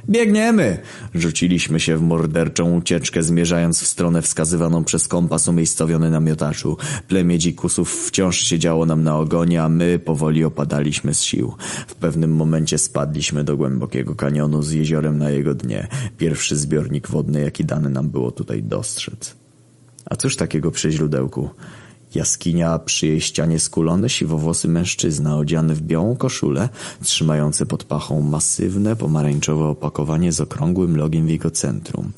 Biegniemy! 0.10 0.78
Rzuciliśmy 1.16 1.80
się 1.80 1.98
w 1.98 2.02
morderczą 2.02 2.78
ucieczkę, 2.78 3.24
zmierzając 3.24 3.82
w 3.82 3.88
stronę 3.88 4.22
wskazywaną 4.22 4.84
przez 4.84 5.08
kompas 5.08 5.48
umiejscowiony 5.48 6.10
na 6.10 6.20
miotaczu. 6.20 6.78
Plemię 7.08 7.40
dzikusów 7.40 8.08
wciąż 8.08 8.38
siedziało 8.38 8.86
nam 8.86 9.04
na 9.04 9.18
ogonie, 9.18 9.64
a 9.64 9.70
my 9.70 10.00
powoli 10.00 10.44
opadaliśmy 10.44 11.14
z 11.14 11.22
sił. 11.22 11.54
W 11.88 11.96
pewnym 11.96 12.36
momencie 12.36 12.78
spadliśmy 12.78 13.44
do 13.44 13.58
głębokiego 13.58 14.16
kanionu 14.16 14.64
z 14.64 14.72
jeziorem 14.72 15.18
na 15.18 15.30
jego 15.30 15.56
dnie. 15.56 15.88
Pierwszy 16.18 16.56
zbiornik 16.56 17.08
wodny, 17.08 17.42
jaki 17.42 17.66
dany 17.66 17.90
nam 17.90 18.10
było 18.10 18.32
tutaj 18.32 18.64
dostrzec. 18.64 19.36
A 20.06 20.16
cóż 20.16 20.36
takiego 20.36 20.72
przy 20.72 20.92
źródełku? 20.92 21.50
Jaskinia, 22.16 22.80
przy 22.80 23.22
ścianie 23.22 23.60
skulony 23.60 24.10
siwowłosy 24.10 24.68
mężczyzna 24.68 25.38
odziany 25.38 25.76
w 25.76 25.82
białą 25.82 26.16
koszulę, 26.16 26.70
trzymający 27.04 27.66
pod 27.66 27.84
pachą 27.84 28.22
masywne, 28.22 28.96
pomarańczowe 28.96 29.66
opakowanie 29.66 30.32
z 30.32 30.42
okrągłym 30.42 30.98
logiem 30.98 31.26
w 31.26 31.30
jego 31.30 31.52
centrum. 31.52 32.12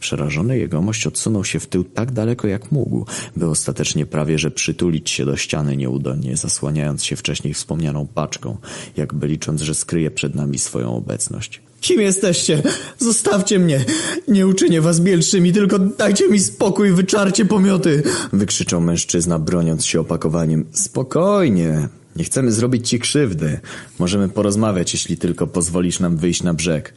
Przerażony 0.00 0.58
jegomość 0.58 1.06
odsunął 1.06 1.44
się 1.44 1.60
w 1.60 1.66
tył 1.66 1.84
tak 1.84 2.12
daleko 2.12 2.48
jak 2.48 2.72
mógł, 2.72 3.06
by 3.36 3.48
ostatecznie 3.48 4.06
prawie 4.06 4.38
że 4.38 4.50
przytulić 4.50 5.10
się 5.10 5.24
do 5.24 5.36
ściany 5.36 5.76
nieudolnie, 5.76 6.36
zasłaniając 6.36 7.04
się 7.04 7.16
wcześniej 7.16 7.54
wspomnianą 7.54 8.06
paczką, 8.06 8.56
jakby 8.96 9.26
licząc, 9.26 9.60
że 9.60 9.74
skryje 9.74 10.10
przed 10.10 10.34
nami 10.34 10.58
swoją 10.58 10.96
obecność. 10.96 11.69
Kim 11.80 12.00
jesteście? 12.00 12.62
Zostawcie 12.98 13.58
mnie! 13.58 13.84
Nie 14.28 14.46
uczynię 14.46 14.80
was 14.80 15.00
bielszymi, 15.00 15.52
tylko 15.52 15.78
dajcie 15.78 16.28
mi 16.28 16.38
spokój, 16.38 16.92
wyczarcie 16.92 17.44
pomioty! 17.44 18.02
Wykrzyczał 18.32 18.80
mężczyzna, 18.80 19.38
broniąc 19.38 19.84
się 19.84 20.00
opakowaniem. 20.00 20.64
Spokojnie, 20.72 21.88
nie 22.16 22.24
chcemy 22.24 22.52
zrobić 22.52 22.88
ci 22.88 22.98
krzywdy. 22.98 23.60
Możemy 23.98 24.28
porozmawiać, 24.28 24.92
jeśli 24.92 25.16
tylko 25.16 25.46
pozwolisz 25.46 26.00
nam 26.00 26.16
wyjść 26.16 26.42
na 26.42 26.54
brzeg. 26.54 26.94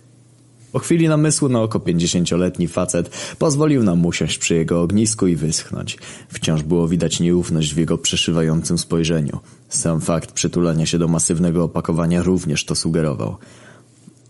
Po 0.72 0.80
chwili 0.80 1.08
namysłu 1.08 1.50
na 1.50 1.62
oko 1.62 1.80
pięćdziesięcioletni 1.80 2.68
facet 2.68 3.36
pozwolił 3.40 3.84
nam 3.84 4.06
usiąść 4.06 4.38
przy 4.38 4.56
jego 4.56 4.82
ognisku 4.82 5.28
i 5.28 5.36
wyschnąć. 5.36 5.98
Wciąż 6.30 6.64
było 6.64 6.88
widać 6.88 7.20
nieufność 7.20 7.74
w 7.74 7.78
jego 7.78 7.98
przeszywającym 7.98 8.78
spojrzeniu. 8.78 9.40
Sam 9.70 10.02
fakt 10.02 10.32
przytulania 10.32 10.86
się 10.86 11.00
do 11.00 11.08
masywnego 11.08 11.64
opakowania 11.64 12.24
również 12.24 12.66
to 12.66 12.76
sugerował. 12.76 13.38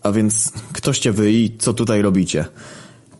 A 0.04 0.12
więc 0.12 0.52
ktoście 0.72 1.12
wy 1.12 1.32
i 1.32 1.56
co 1.58 1.74
tutaj 1.74 2.02
robicie? 2.02 2.44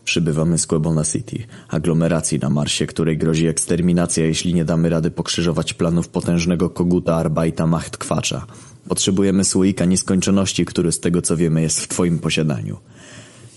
Przybywamy 0.03 0.57
z 0.57 0.67
Quebona 0.67 1.03
City, 1.03 1.43
aglomeracji 1.69 2.39
na 2.39 2.49
Marsie, 2.49 2.87
której 2.87 3.17
grozi 3.17 3.47
eksterminacja, 3.47 4.25
jeśli 4.25 4.53
nie 4.53 4.65
damy 4.65 4.89
rady 4.89 5.11
pokrzyżować 5.11 5.73
planów 5.73 6.07
potężnego 6.07 6.69
koguta 6.69 7.15
Arbajta 7.15 7.67
Machtkwacza. 7.67 8.45
Potrzebujemy 8.89 9.43
słoika 9.43 9.85
nieskończoności, 9.85 10.65
który 10.65 10.91
z 10.91 10.99
tego 10.99 11.21
co 11.21 11.37
wiemy 11.37 11.61
jest 11.61 11.79
w 11.79 11.87
twoim 11.87 12.19
posiadaniu. 12.19 12.77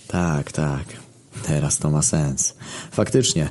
Tak, 0.07 0.53
tak. 0.53 0.85
Teraz 1.47 1.79
to 1.79 1.91
ma 1.91 2.03
sens. 2.03 2.55
Faktycznie, 2.91 3.49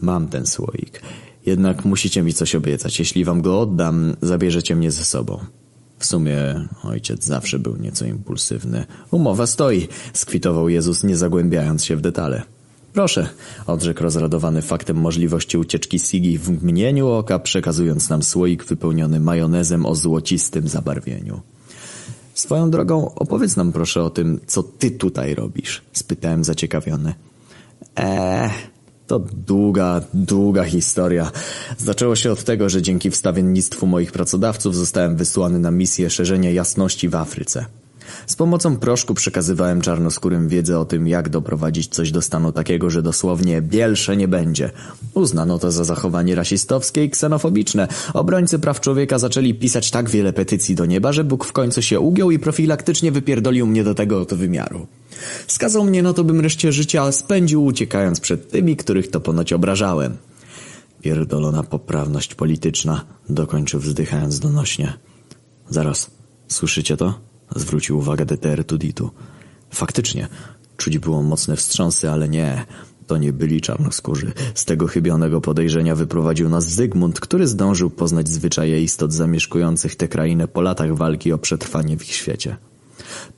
mam 0.00 0.28
ten 0.28 0.46
słoik. 0.46 1.02
Jednak 1.46 1.84
musicie 1.84 2.22
mi 2.22 2.34
coś 2.34 2.54
obiecać. 2.54 2.98
Jeśli 2.98 3.24
wam 3.24 3.42
go 3.42 3.60
oddam, 3.60 4.16
zabierzecie 4.22 4.76
mnie 4.76 4.90
ze 4.90 5.04
sobą. 5.04 5.61
W 6.02 6.06
sumie 6.06 6.36
ojciec 6.84 7.24
zawsze 7.24 7.58
był 7.58 7.76
nieco 7.76 8.04
impulsywny. 8.04 8.86
Umowa 9.10 9.46
stoi, 9.46 9.88
skwitował 10.12 10.68
Jezus, 10.68 11.04
nie 11.04 11.16
zagłębiając 11.16 11.84
się 11.84 11.96
w 11.96 12.00
detale. 12.00 12.42
Proszę, 12.92 13.28
odrzekł 13.66 14.02
rozradowany 14.02 14.62
faktem 14.62 14.96
możliwości 14.96 15.58
ucieczki 15.58 15.98
Sigi 15.98 16.38
w 16.38 16.50
mgnieniu 16.50 17.08
oka, 17.08 17.38
przekazując 17.38 18.08
nam 18.08 18.22
słoik 18.22 18.64
wypełniony 18.64 19.20
majonezem 19.20 19.86
o 19.86 19.94
złocistym 19.94 20.68
zabarwieniu. 20.68 21.40
Swoją 22.34 22.70
drogą, 22.70 23.14
opowiedz 23.14 23.56
nam 23.56 23.72
proszę 23.72 24.02
o 24.02 24.10
tym, 24.10 24.40
co 24.46 24.62
ty 24.62 24.90
tutaj 24.90 25.34
robisz, 25.34 25.82
spytałem 25.92 26.44
zaciekawiony. 26.44 27.14
Eee, 27.96 28.50
to 29.06 29.18
długa, 29.46 30.00
długa 30.14 30.64
historia. 30.64 31.30
Zaczęło 31.78 32.16
się 32.16 32.32
od 32.32 32.44
tego, 32.44 32.68
że 32.68 32.82
dzięki 32.82 33.10
wstawiennictwu 33.10 33.86
moich 33.86 34.12
pracodawców 34.12 34.76
zostałem 34.76 35.16
wysłany 35.16 35.58
na 35.58 35.70
misję 35.70 36.10
szerzenia 36.10 36.50
jasności 36.50 37.08
w 37.08 37.14
Afryce. 37.14 37.66
Z 38.26 38.36
pomocą 38.36 38.76
proszku 38.76 39.14
przekazywałem 39.14 39.80
czarnoskórym 39.80 40.48
wiedzę 40.48 40.78
o 40.78 40.84
tym, 40.84 41.08
jak 41.08 41.28
doprowadzić 41.28 41.88
coś 41.88 42.10
do 42.10 42.22
stanu 42.22 42.52
takiego, 42.52 42.90
że 42.90 43.02
dosłownie 43.02 43.62
bielsze 43.62 44.16
nie 44.16 44.28
będzie. 44.28 44.70
Uznano 45.14 45.58
to 45.58 45.70
za 45.70 45.84
zachowanie 45.84 46.34
rasistowskie 46.34 47.04
i 47.04 47.10
ksenofobiczne. 47.10 47.88
Obrońcy 48.14 48.58
praw 48.58 48.80
człowieka 48.80 49.18
zaczęli 49.18 49.54
pisać 49.54 49.90
tak 49.90 50.10
wiele 50.10 50.32
petycji 50.32 50.74
do 50.74 50.86
nieba, 50.86 51.12
że 51.12 51.24
Bóg 51.24 51.44
w 51.44 51.52
końcu 51.52 51.82
się 51.82 52.00
ugiął 52.00 52.30
i 52.30 52.38
profilaktycznie 52.38 53.12
wypierdolił 53.12 53.66
mnie 53.66 53.84
do 53.84 53.94
tego 53.94 54.20
oto 54.20 54.36
wymiaru. 54.36 54.86
Skazał 55.46 55.84
mnie 55.84 56.02
na 56.02 56.12
to, 56.12 56.24
bym 56.24 56.40
reszcie 56.40 56.72
życia 56.72 57.12
spędził 57.12 57.64
uciekając 57.64 58.20
przed 58.20 58.50
tymi, 58.50 58.76
których 58.76 59.10
to 59.10 59.20
ponoć 59.20 59.52
obrażałem. 59.52 60.16
Pierdolona 61.02 61.62
poprawność 61.62 62.34
polityczna, 62.34 63.04
dokończył 63.28 63.80
wzdychając 63.80 64.40
donośnie. 64.40 64.92
Zaraz, 65.70 66.10
słyszycie 66.48 66.96
to? 66.96 67.14
Zwrócił 67.56 67.98
uwagę 67.98 68.26
DTR 68.26 68.64
Tuditu. 68.64 69.10
Faktycznie, 69.70 70.28
czuć 70.76 70.98
było 70.98 71.22
mocne 71.22 71.56
wstrząsy, 71.56 72.10
ale 72.10 72.28
nie, 72.28 72.66
to 73.06 73.16
nie 73.16 73.32
byli 73.32 73.60
czarnoskórzy. 73.60 74.32
Z 74.54 74.64
tego 74.64 74.86
chybionego 74.86 75.40
podejrzenia 75.40 75.94
wyprowadził 75.94 76.48
nas 76.48 76.64
Zygmunt, 76.64 77.20
który 77.20 77.46
zdążył 77.46 77.90
poznać 77.90 78.28
zwyczaje 78.28 78.82
istot 78.82 79.12
zamieszkujących 79.12 79.96
tę 79.96 80.08
krainę 80.08 80.48
po 80.48 80.60
latach 80.60 80.96
walki 80.96 81.32
o 81.32 81.38
przetrwanie 81.38 81.96
w 81.96 82.02
ich 82.02 82.14
świecie. 82.14 82.56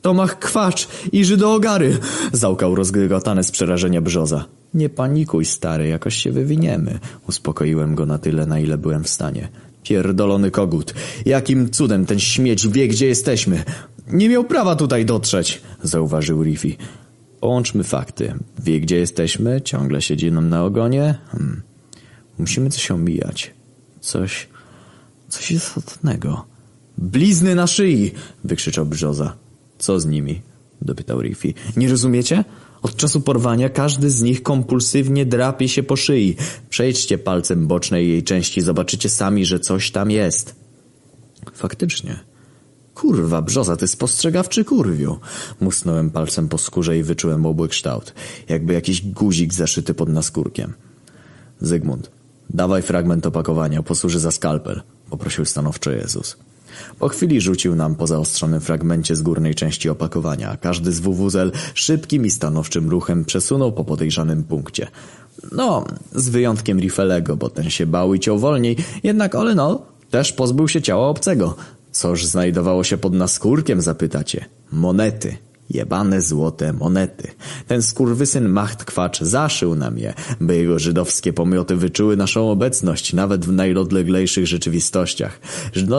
Tomach 0.01 0.39
kwacz 0.39 0.87
i 1.11 1.25
Żydoogary! 1.25 1.97
Załkał 2.33 2.75
rozgrygatany 2.75 3.43
z 3.43 3.51
przerażenia 3.51 4.01
brzoza. 4.01 4.45
Nie 4.73 4.89
panikuj, 4.89 5.45
stary, 5.45 5.87
jakoś 5.87 6.15
się 6.15 6.31
wywiniemy. 6.31 6.99
Uspokoiłem 7.27 7.95
go 7.95 8.05
na 8.05 8.17
tyle, 8.17 8.45
na 8.45 8.59
ile 8.59 8.77
byłem 8.77 9.03
w 9.03 9.09
stanie. 9.09 9.47
Pierdolony 9.83 10.51
kogut. 10.51 10.93
Jakim 11.25 11.69
cudem 11.69 12.05
ten 12.05 12.19
śmieć 12.19 12.67
wie, 12.67 12.87
gdzie 12.87 13.07
jesteśmy? 13.07 13.63
Nie 14.07 14.29
miał 14.29 14.43
prawa 14.43 14.75
tutaj 14.75 15.05
dotrzeć, 15.05 15.61
zauważył 15.83 16.43
Riffy. 16.43 16.75
Połączmy 17.39 17.83
fakty. 17.83 18.33
Wie, 18.59 18.79
gdzie 18.79 18.97
jesteśmy? 18.97 19.61
Ciągle 19.61 20.01
siedzi 20.01 20.31
nam 20.31 20.49
na 20.49 20.63
ogonie? 20.63 21.15
Hmm. 21.31 21.61
Musimy 22.39 22.69
coś 22.69 22.91
omijać. 22.91 23.53
Coś... 24.01 24.47
coś 25.29 25.51
istotnego. 25.51 26.45
Blizny 26.97 27.55
na 27.55 27.67
szyi! 27.67 28.11
wykrzyczał 28.43 28.85
Brzoza. 28.85 29.35
Co 29.77 29.99
z 29.99 30.05
nimi? 30.05 30.41
dopytał 30.81 31.21
Riffy. 31.21 31.53
Nie 31.77 31.89
rozumiecie? 31.89 32.43
Od 32.81 32.95
czasu 32.95 33.21
porwania 33.21 33.69
każdy 33.69 34.09
z 34.09 34.21
nich 34.21 34.43
kompulsywnie 34.43 35.25
drapie 35.25 35.69
się 35.69 35.83
po 35.83 35.95
szyi. 35.95 36.35
Przejdźcie 36.69 37.17
palcem 37.17 37.67
bocznej 37.67 38.09
jej 38.09 38.23
części, 38.23 38.61
zobaczycie 38.61 39.09
sami, 39.09 39.45
że 39.45 39.59
coś 39.59 39.91
tam 39.91 40.11
jest. 40.11 40.55
Faktycznie. 41.53 42.19
Kurwa, 42.93 43.41
brzoza, 43.41 43.77
ty 43.77 43.87
spostrzegawczy 43.87 44.65
kurwiu. 44.65 45.19
Musnąłem 45.59 46.09
palcem 46.09 46.49
po 46.49 46.57
skórze 46.57 46.97
i 46.97 47.03
wyczułem 47.03 47.45
obły 47.45 47.67
kształt. 47.67 48.13
Jakby 48.49 48.73
jakiś 48.73 49.01
guzik 49.01 49.53
zaszyty 49.53 49.93
pod 49.93 50.09
naskórkiem. 50.09 50.73
Zygmunt, 51.61 52.11
dawaj 52.49 52.81
fragment 52.81 53.25
opakowania, 53.25 53.83
posłuży 53.83 54.19
za 54.19 54.31
skalpel. 54.31 54.81
Poprosił 55.09 55.45
stanowczo 55.45 55.91
Jezus. 55.91 56.37
Po 56.99 57.07
chwili 57.07 57.41
rzucił 57.41 57.75
nam 57.75 57.95
po 57.95 58.07
zaostrzonym 58.07 58.61
fragmencie 58.61 59.15
z 59.15 59.21
górnej 59.21 59.55
części 59.55 59.89
opakowania. 59.89 60.57
Każdy 60.57 60.91
z 60.91 60.99
wuwuzel 60.99 61.51
szybkim 61.73 62.25
i 62.25 62.31
stanowczym 62.31 62.89
ruchem 62.89 63.25
przesunął 63.25 63.71
po 63.71 63.83
podejrzanym 63.83 64.43
punkcie. 64.43 64.87
No, 65.51 65.85
z 66.15 66.29
wyjątkiem 66.29 66.79
Rifelego, 66.79 67.37
bo 67.37 67.49
ten 67.49 67.69
się 67.69 67.85
bał 67.85 68.13
i 68.13 68.19
ciął 68.19 68.39
wolniej, 68.39 68.77
jednak 69.03 69.35
all 69.35 69.55
też 70.09 70.33
pozbył 70.33 70.67
się 70.67 70.81
ciała 70.81 71.07
obcego. 71.07 71.55
Coż 71.91 72.25
znajdowało 72.25 72.83
się 72.83 72.97
pod 72.97 73.13
naskórkiem, 73.13 73.81
zapytacie? 73.81 74.45
Monety. 74.71 75.37
Jebane 75.69 76.21
złote 76.21 76.73
monety. 76.73 77.31
Ten 77.67 77.81
skurwysyn 77.81 78.49
Macht 78.49 78.83
Kwacz 78.83 79.21
zaszył 79.21 79.75
nam 79.75 79.97
je, 79.97 80.13
by 80.41 80.57
jego 80.57 80.79
żydowskie 80.79 81.33
pomioty 81.33 81.75
wyczuły 81.75 82.17
naszą 82.17 82.51
obecność 82.51 83.13
nawet 83.13 83.45
w 83.45 83.51
najodleglejszych 83.51 84.47
rzeczywistościach. 84.47 85.39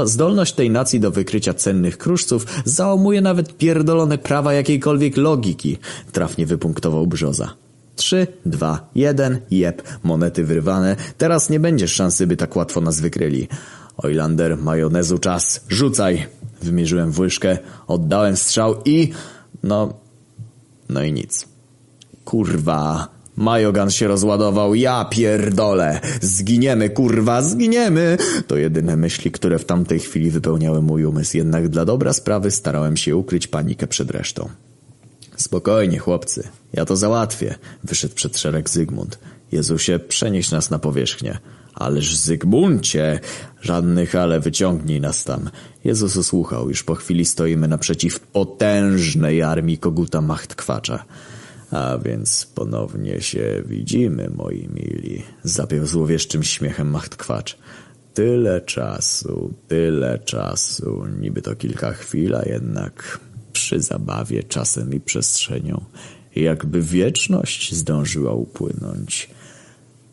Zdolność 0.04 0.52
tej 0.52 0.70
nacji 0.70 1.00
do 1.00 1.10
wykrycia 1.10 1.54
cennych 1.54 1.98
kruszców 1.98 2.46
załamuje 2.64 3.20
nawet 3.20 3.56
pierdolone 3.56 4.18
prawa 4.18 4.52
jakiejkolwiek 4.52 5.16
logiki, 5.16 5.78
trafnie 6.12 6.46
wypunktował 6.46 7.06
Brzoza. 7.06 7.54
Trzy, 7.96 8.26
dwa, 8.46 8.90
jeden, 8.94 9.40
jeb, 9.50 9.82
monety 10.02 10.44
wyrwane. 10.44 10.96
Teraz 11.18 11.50
nie 11.50 11.60
będziesz 11.60 11.92
szansy, 11.92 12.26
by 12.26 12.36
tak 12.36 12.56
łatwo 12.56 12.80
nas 12.80 13.00
wykryli. 13.00 13.48
Ojlander, 13.96 14.58
majonezu 14.58 15.18
czas, 15.18 15.64
rzucaj! 15.68 16.26
Wymierzyłem 16.62 17.12
w 17.12 17.18
łyżkę, 17.18 17.58
oddałem 17.86 18.36
strzał 18.36 18.74
i... 18.84 19.12
No... 19.62 19.94
No 20.88 21.02
i 21.02 21.12
nic. 21.12 21.48
Kurwa... 22.24 23.16
Majogan 23.36 23.90
się 23.90 24.08
rozładował, 24.08 24.74
ja 24.74 25.04
pierdolę! 25.04 26.00
Zginiemy, 26.20 26.90
kurwa, 26.90 27.42
zginiemy! 27.42 28.16
To 28.46 28.56
jedyne 28.56 28.96
myśli, 28.96 29.30
które 29.30 29.58
w 29.58 29.64
tamtej 29.64 30.00
chwili 30.00 30.30
wypełniały 30.30 30.82
mój 30.82 31.04
umysł, 31.04 31.36
jednak 31.36 31.68
dla 31.68 31.84
dobra 31.84 32.12
sprawy 32.12 32.50
starałem 32.50 32.96
się 32.96 33.16
ukryć 33.16 33.46
panikę 33.46 33.86
przed 33.86 34.10
resztą. 34.10 34.48
Spokojnie, 35.36 35.98
chłopcy. 35.98 36.48
Ja 36.72 36.84
to 36.84 36.96
załatwię. 36.96 37.54
Wyszedł 37.84 38.14
przed 38.14 38.38
szereg 38.38 38.70
Zygmunt. 38.70 39.18
Jezusie, 39.52 39.98
przenieś 39.98 40.50
nas 40.50 40.70
na 40.70 40.78
powierzchnię. 40.78 41.38
Ależ 41.76 42.16
Zygmuncie! 42.16 43.20
Żadnych 43.60 44.14
ale, 44.14 44.40
wyciągnij 44.40 45.00
nas 45.00 45.24
tam. 45.24 45.50
Jezus 45.84 46.16
usłuchał. 46.16 46.68
Już 46.68 46.82
po 46.82 46.94
chwili 46.94 47.24
stoimy 47.24 47.68
naprzeciw 47.68 48.20
potężnej 48.20 49.42
armii 49.42 49.78
koguta 49.78 50.20
Machtkwacza. 50.20 51.04
A 51.70 51.98
więc 51.98 52.46
ponownie 52.54 53.20
się 53.20 53.62
widzimy, 53.66 54.30
moi 54.36 54.68
mili. 54.74 55.22
Zapiął 55.42 55.86
złowieszczym 55.86 56.42
śmiechem 56.42 56.90
Machtkwacz. 56.90 57.58
Tyle 58.14 58.60
czasu, 58.60 59.54
tyle 59.68 60.18
czasu. 60.18 61.06
Niby 61.20 61.42
to 61.42 61.56
kilka 61.56 61.92
chwil, 61.92 62.34
a 62.34 62.42
jednak 62.42 63.20
przy 63.52 63.80
zabawie 63.80 64.42
czasem 64.42 64.94
i 64.94 65.00
przestrzenią. 65.00 65.84
Jakby 66.36 66.82
wieczność 66.82 67.74
zdążyła 67.74 68.32
upłynąć. 68.32 69.30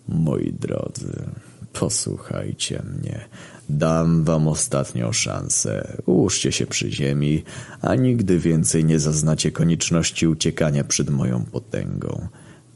Moi 0.07 0.53
drodzy, 0.53 1.25
posłuchajcie 1.73 2.83
mnie. 2.97 3.25
Dam 3.69 4.23
wam 4.23 4.47
ostatnią 4.47 5.11
szansę. 5.11 5.97
Ułóżcie 6.05 6.51
się 6.51 6.65
przy 6.65 6.91
ziemi, 6.91 7.43
a 7.81 7.95
nigdy 7.95 8.39
więcej 8.39 8.85
nie 8.85 8.99
zaznacie 8.99 9.51
konieczności 9.51 10.27
uciekania 10.27 10.83
przed 10.83 11.09
moją 11.09 11.45
potęgą. 11.45 12.27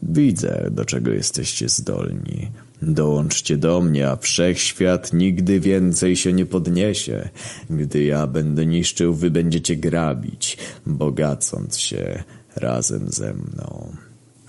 Widzę, 0.03 0.67
do 0.72 0.85
czego 0.85 1.11
jesteście 1.11 1.69
zdolni. 1.69 2.51
Dołączcie 2.82 3.58
do 3.58 3.82
mnie, 3.82 4.09
a 4.09 4.16
wszechświat 4.16 5.14
nigdy 5.14 5.59
więcej 5.59 6.16
się 6.16 6.34
nie 6.34 6.45
podniesie. 6.45 7.30
Gdy 7.69 8.03
ja 8.03 8.27
będę 8.27 8.66
niszczył, 8.66 9.14
wy 9.14 9.32
będziecie 9.32 9.76
grabić, 9.76 10.58
bogacąc 10.85 11.77
się 11.77 12.24
razem 12.56 13.09
ze 13.09 13.34
mną. 13.34 13.92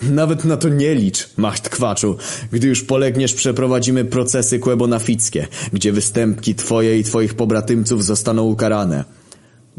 Nawet 0.03 0.45
na 0.45 0.57
to 0.57 0.69
nie 0.69 0.95
licz, 0.95 1.29
macht 1.37 1.69
kwaczu. 1.69 2.17
Gdy 2.53 2.69
już 2.69 2.85
polegniesz, 2.85 3.35
przeprowadzimy 3.35 4.05
procesy 4.05 4.59
kłebonafickie, 4.59 5.47
gdzie 5.73 5.93
występki 5.93 6.55
twoje 6.55 6.99
i 6.99 7.05
twoich 7.05 7.35
pobratymców 7.35 8.05
zostaną 8.05 8.43
ukarane. 8.45 9.05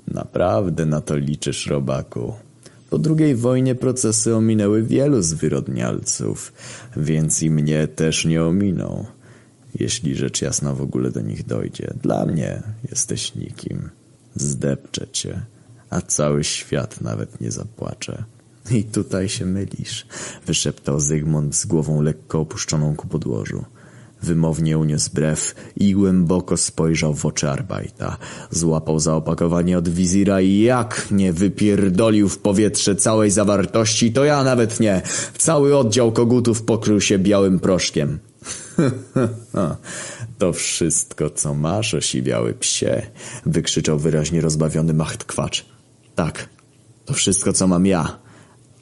Naprawdę 0.08 0.86
na 0.86 1.02
to 1.02 1.18
liczysz, 1.18 1.68
robaku. 1.68 2.34
Po 2.90 2.98
drugiej 2.98 3.36
wojnie 3.36 3.76
procesy 3.76 4.36
ominęły 4.36 4.84
wielu 4.84 5.22
zwyrodnialców, 5.22 6.54
więc 6.98 7.44
i 7.44 7.50
mnie 7.50 7.88
też 7.88 8.26
nie 8.26 8.44
ominą. 8.44 9.06
Jeśli 9.80 10.16
rzecz 10.16 10.42
jasna 10.42 10.74
w 10.74 10.82
ogóle 10.82 11.12
do 11.12 11.22
nich 11.22 11.46
dojdzie. 11.46 11.94
Dla 12.02 12.26
mnie 12.26 12.64
jesteś 12.90 13.36
nikim. 13.36 13.90
Zdepczę 14.36 15.08
cię, 15.12 15.42
a 15.90 16.02
cały 16.02 16.44
świat 16.44 17.02
nawet 17.02 17.42
nie 17.42 17.52
zapłacze. 17.52 18.24
I 18.78 18.84
tutaj 18.84 19.30
się 19.30 19.46
mylisz, 19.46 20.06
wyszeptał 20.46 21.00
Zygmunt 21.00 21.56
z 21.56 21.66
głową 21.66 22.02
lekko 22.02 22.40
opuszczoną 22.40 22.96
ku 22.96 23.08
podłożu. 23.08 23.66
Wymownie 24.24 24.78
uniósł 24.78 25.10
brew 25.14 25.56
i 25.76 25.94
głęboko 25.94 26.58
spojrzał 26.58 27.14
w 27.14 27.26
oczy 27.26 27.50
Arbajta. 27.50 28.18
Złapał 28.52 29.00
zaopakowanie 29.00 29.78
od 29.78 29.90
wizira 29.90 30.42
i 30.42 30.60
jak 30.60 31.08
nie 31.12 31.34
wypierdolił 31.34 32.30
w 32.30 32.38
powietrze 32.38 32.96
całej 32.96 33.32
zawartości, 33.32 34.14
to 34.14 34.26
ja 34.26 34.44
nawet 34.44 34.80
nie. 34.80 35.02
Cały 35.38 35.78
oddział 35.78 36.12
kogutów 36.12 36.64
pokrył 36.64 37.02
się 37.02 37.20
białym 37.20 37.60
proszkiem. 37.60 38.20
to 40.40 40.54
wszystko, 40.54 41.30
co 41.30 41.54
masz, 41.54 41.94
osiwiały 41.94 42.54
psie, 42.54 43.02
wykrzyczał 43.46 44.00
wyraźnie 44.00 44.42
rozbawiony 44.42 44.94
Machtkwacz. 44.94 45.66
Tak, 46.16 46.50
to 47.06 47.14
wszystko, 47.14 47.54
co 47.54 47.68
mam 47.68 47.86
ja, 47.86 48.20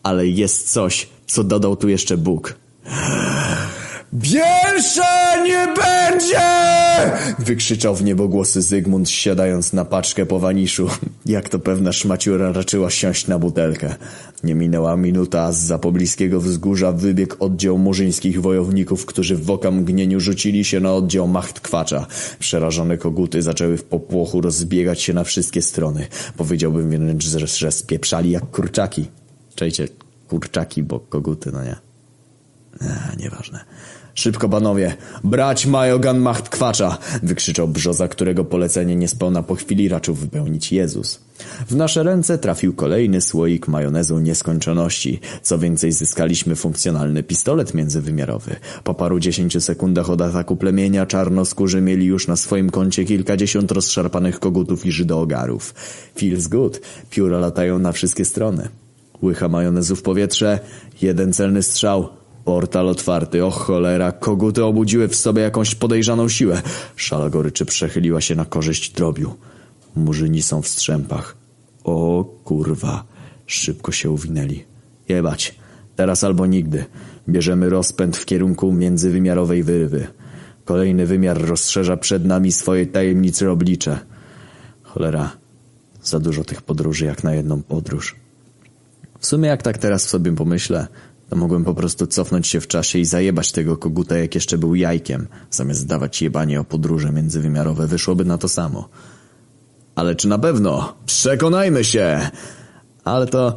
ale 0.07 0.27
jest 0.27 0.71
coś, 0.71 1.07
co 1.25 1.43
dodał 1.43 1.75
tu 1.75 1.89
jeszcze 1.89 2.17
Bóg. 2.17 2.55
Wiersza 4.13 5.43
nie 5.43 5.67
będzie! 5.75 6.39
Wykrzyczał 7.39 7.95
w 7.95 8.03
niebogłosy 8.03 8.61
Zygmunt, 8.61 9.09
siadając 9.09 9.73
na 9.73 9.85
paczkę 9.85 10.25
po 10.25 10.39
waniszu. 10.39 10.89
Jak 11.25 11.49
to 11.49 11.59
pewna 11.59 11.93
szmaciura 11.93 12.51
raczyła 12.51 12.89
siąść 12.89 13.27
na 13.27 13.39
butelkę. 13.39 13.95
Nie 14.43 14.55
minęła 14.55 14.97
minuta, 14.97 15.41
a 15.41 15.51
z 15.51 15.81
pobliskiego 15.81 16.41
wzgórza 16.41 16.91
wybiegł 16.91 17.35
oddział 17.39 17.77
murzyńskich 17.77 18.41
wojowników, 18.41 19.05
którzy 19.05 19.35
w 19.35 19.51
oka 19.51 19.71
mgnieniu 19.71 20.19
rzucili 20.19 20.65
się 20.65 20.79
na 20.79 20.93
oddział 20.93 21.27
Machtkwacza. 21.27 22.07
Przerażone 22.39 22.97
koguty 22.97 23.41
zaczęły 23.41 23.77
w 23.77 23.83
popłochu 23.83 24.41
rozbiegać 24.41 25.01
się 25.01 25.13
na 25.13 25.23
wszystkie 25.23 25.61
strony. 25.61 26.07
Powiedziałbym 26.37 26.89
wręcz, 26.89 27.25
że 27.25 27.71
spieprzali 27.71 28.31
jak 28.31 28.51
kurczaki. 28.51 29.05
Czejcie, 29.57 29.87
kurczaki, 30.27 30.83
bo 30.83 30.99
koguty, 30.99 31.51
no 31.51 31.63
nie. 31.63 31.75
Eee, 32.81 33.17
nieważne. 33.17 33.59
Szybko, 34.13 34.49
panowie! 34.49 34.95
Brać 35.23 35.65
Majogan 35.65 36.19
Macht 36.19 36.49
Kwacza! 36.49 36.97
wykrzyczał 37.23 37.67
Brzoza, 37.67 38.07
którego 38.07 38.45
polecenie 38.45 38.95
niespełna 38.95 39.43
po 39.43 39.55
chwili 39.55 39.89
raczył 39.89 40.15
wypełnić 40.15 40.71
Jezus. 40.71 41.19
W 41.69 41.75
nasze 41.75 42.03
ręce 42.03 42.37
trafił 42.37 42.73
kolejny 42.73 43.21
słoik 43.21 43.67
majonezu 43.67 44.19
nieskończoności. 44.19 45.19
Co 45.41 45.59
więcej, 45.59 45.91
zyskaliśmy 45.91 46.55
funkcjonalny 46.55 47.23
pistolet 47.23 47.73
międzywymiarowy. 47.73 48.55
Po 48.83 48.93
paru 48.93 49.19
dziesięciu 49.19 49.61
sekundach 49.61 50.09
od 50.09 50.21
ataku 50.21 50.55
plemienia 50.55 51.05
czarnoskórzy 51.05 51.81
mieli 51.81 52.05
już 52.05 52.27
na 52.27 52.35
swoim 52.35 52.69
koncie 52.69 53.05
kilkadziesiąt 53.05 53.71
rozszarpanych 53.71 54.39
kogutów 54.39 54.85
i 54.85 54.91
żydoogarów. 54.91 55.73
Feels 56.17 56.47
good. 56.47 56.81
Pióra 57.09 57.39
latają 57.39 57.79
na 57.79 57.91
wszystkie 57.91 58.25
strony. 58.25 58.69
Łycha 59.23 59.47
majonezu 59.47 59.95
w 59.95 60.01
powietrze, 60.01 60.59
jeden 61.01 61.33
celny 61.33 61.63
strzał, 61.63 62.09
portal 62.45 62.89
otwarty, 62.89 63.45
o 63.45 63.51
cholera, 63.51 64.11
koguty 64.11 64.63
obudziły 64.63 65.07
w 65.07 65.15
sobie 65.15 65.41
jakąś 65.41 65.75
podejrzaną 65.75 66.29
siłę. 66.29 66.61
Szala 66.95 67.29
goryczy 67.29 67.65
przechyliła 67.65 68.21
się 68.21 68.35
na 68.35 68.45
korzyść 68.45 68.91
drobiu. 68.91 69.33
Murzyni 69.95 70.41
są 70.41 70.61
w 70.61 70.67
strzępach. 70.67 71.37
O 71.83 72.25
kurwa, 72.43 73.03
szybko 73.45 73.91
się 73.91 74.09
uwinęli. 74.09 74.65
Jebać, 75.09 75.55
teraz 75.95 76.23
albo 76.23 76.45
nigdy. 76.45 76.85
Bierzemy 77.29 77.69
rozpęd 77.69 78.17
w 78.17 78.25
kierunku 78.25 78.73
międzywymiarowej 78.73 79.63
wyrywy. 79.63 80.07
Kolejny 80.65 81.05
wymiar 81.05 81.41
rozszerza 81.41 81.97
przed 81.97 82.25
nami 82.25 82.51
swoje 82.51 82.85
tajemnicze 82.85 83.51
oblicze. 83.51 83.99
Cholera, 84.83 85.31
za 86.03 86.19
dużo 86.19 86.43
tych 86.43 86.61
podróży 86.61 87.05
jak 87.05 87.23
na 87.23 87.33
jedną 87.33 87.63
podróż. 87.63 88.26
W 89.27 89.29
sumie 89.29 89.49
jak 89.49 89.61
tak 89.61 89.77
teraz 89.77 90.05
w 90.05 90.09
sobie 90.09 90.35
pomyślę, 90.35 90.87
to 91.29 91.35
mogłem 91.35 91.63
po 91.63 91.73
prostu 91.73 92.07
cofnąć 92.07 92.47
się 92.47 92.59
w 92.59 92.67
czasie 92.67 92.99
i 92.99 93.05
zajebać 93.05 93.51
tego 93.51 93.77
koguta 93.77 94.17
jak 94.17 94.35
jeszcze 94.35 94.57
był 94.57 94.75
jajkiem, 94.75 95.27
zamiast 95.51 95.87
dawać 95.87 96.21
jebanie 96.21 96.59
o 96.59 96.63
podróże 96.63 97.11
międzywymiarowe, 97.11 97.87
wyszłoby 97.87 98.25
na 98.25 98.37
to 98.37 98.47
samo. 98.47 98.89
Ale 99.95 100.15
czy 100.15 100.27
na 100.27 100.39
pewno? 100.39 100.95
Przekonajmy 101.05 101.83
się! 101.83 102.29
Ale 103.03 103.27
to... 103.27 103.55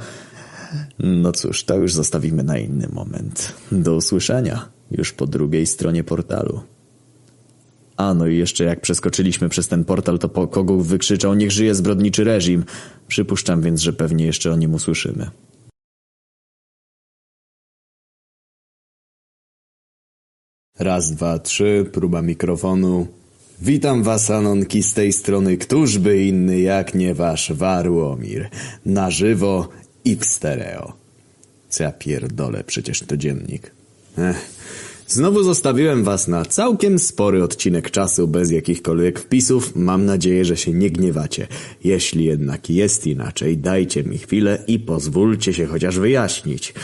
No 0.99 1.33
cóż, 1.33 1.65
to 1.65 1.77
już 1.77 1.95
zostawimy 1.95 2.43
na 2.43 2.59
inny 2.59 2.89
moment. 2.93 3.53
Do 3.73 3.97
usłyszenia, 3.97 4.69
już 4.91 5.13
po 5.13 5.27
drugiej 5.27 5.67
stronie 5.67 6.05
portalu. 6.05 6.61
A, 7.97 8.15
no 8.15 8.27
i 8.27 8.39
jeszcze 8.39 8.65
jak 8.65 8.81
przeskoczyliśmy 8.81 9.49
przez 9.49 9.69
ten 9.69 9.85
portal, 9.85 10.19
to 10.19 10.29
po 10.29 10.49
kogu 10.49 10.81
wykrzyczał 10.81 11.35
niech 11.35 11.51
żyje 11.51 11.75
zbrodniczy 11.75 12.25
reżim. 12.25 12.65
Przypuszczam 13.09 13.63
więc, 13.63 13.81
że 13.81 13.93
pewnie 13.93 14.27
jeszcze 14.27 14.53
o 14.53 14.57
nim 14.57 14.75
usłyszymy. 14.75 15.31
Raz, 20.81 21.13
dwa, 21.13 21.39
trzy, 21.39 21.87
próba 21.93 22.23
mikrofonu. 22.23 23.07
Witam 23.63 24.03
was, 24.03 24.31
Anonki, 24.31 24.83
z 24.83 24.95
tej 24.95 25.13
strony 25.13 25.57
Któż 25.57 25.99
by 25.99 26.25
inny 26.25 26.61
jak 26.61 26.95
nie 26.95 27.15
wasz 27.15 27.53
Warłomir. 27.53 28.49
Na 28.87 29.11
żywo 29.11 29.69
i 30.05 30.17
w 30.17 30.25
stereo. 30.25 30.93
Co 31.69 31.83
ja 31.83 31.93
pierdolę, 31.93 32.65
przecież 32.65 33.01
to 33.01 33.17
dziennik. 33.17 33.71
Ech. 34.19 34.51
Znowu 35.09 35.43
zostawiłem 35.43 36.05
was 36.05 36.29
na 36.29 36.45
całkiem 36.45 36.99
spory 36.99 37.45
odcinek 37.45 37.91
czasu 37.91 38.29
bez 38.29 38.51
jakichkolwiek 38.51 39.19
wpisów. 39.19 39.77
Mam 39.77 40.05
nadzieję, 40.05 40.45
że 40.45 40.57
się 40.57 40.73
nie 40.73 40.91
gniewacie. 40.91 41.47
Jeśli 41.85 42.25
jednak 42.25 42.71
jest 42.71 43.07
inaczej, 43.07 43.59
dajcie 43.59 44.05
mi 44.05 44.19
chwilę 44.19 44.65
i 44.67 44.79
pozwólcie 44.79 45.53
się 45.55 45.67
chociaż 45.67 45.99
wyjaśnić. 45.99 46.75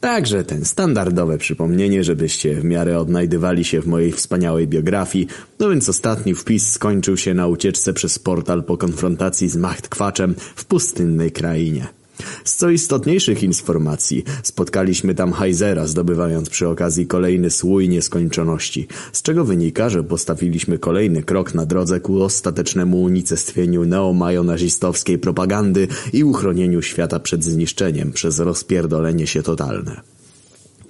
Także 0.00 0.44
ten 0.44 0.64
standardowe 0.64 1.38
przypomnienie, 1.38 2.04
żebyście 2.04 2.54
w 2.54 2.64
miarę 2.64 2.98
odnajdywali 2.98 3.64
się 3.64 3.80
w 3.80 3.86
mojej 3.86 4.12
wspaniałej 4.12 4.68
biografii. 4.68 5.26
No 5.58 5.68
więc 5.68 5.88
ostatni 5.88 6.34
wpis 6.34 6.70
skończył 6.70 7.16
się 7.16 7.34
na 7.34 7.46
ucieczce 7.46 7.92
przez 7.92 8.18
portal 8.18 8.64
po 8.64 8.76
konfrontacji 8.76 9.48
z 9.48 9.56
Machtkwaczem 9.56 10.34
w 10.56 10.64
pustynnej 10.64 11.32
krainie. 11.32 11.99
Z 12.44 12.54
co 12.54 12.70
istotniejszych 12.70 13.42
informacji 13.42 14.24
spotkaliśmy 14.42 15.14
tam 15.14 15.32
Heizera, 15.32 15.86
zdobywając 15.86 16.50
przy 16.50 16.68
okazji 16.68 17.06
kolejny 17.06 17.50
słój 17.50 17.88
nieskończoności, 17.88 18.88
z 19.12 19.22
czego 19.22 19.44
wynika, 19.44 19.88
że 19.88 20.02
postawiliśmy 20.02 20.78
kolejny 20.78 21.22
krok 21.22 21.54
na 21.54 21.66
drodze 21.66 22.00
ku 22.00 22.22
ostatecznemu 22.22 23.02
unicestwieniu 23.02 23.84
neomajonazistowskiej 23.84 25.18
propagandy 25.18 25.88
i 26.12 26.24
uchronieniu 26.24 26.82
świata 26.82 27.20
przed 27.20 27.44
zniszczeniem 27.44 28.12
przez 28.12 28.38
rozpierdolenie 28.38 29.26
się 29.26 29.42
totalne. 29.42 30.00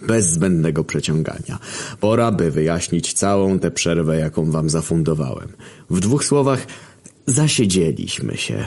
Bez 0.06 0.26
zbędnego 0.26 0.84
przeciągania. 0.84 1.58
Pora, 2.00 2.32
by 2.32 2.50
wyjaśnić 2.50 3.12
całą 3.12 3.58
tę 3.58 3.70
przerwę, 3.70 4.18
jaką 4.18 4.50
wam 4.50 4.70
zafundowałem. 4.70 5.48
W 5.90 6.00
dwóch 6.00 6.24
słowach, 6.24 6.66
zasiedzieliśmy 7.26 8.36
się. 8.36 8.64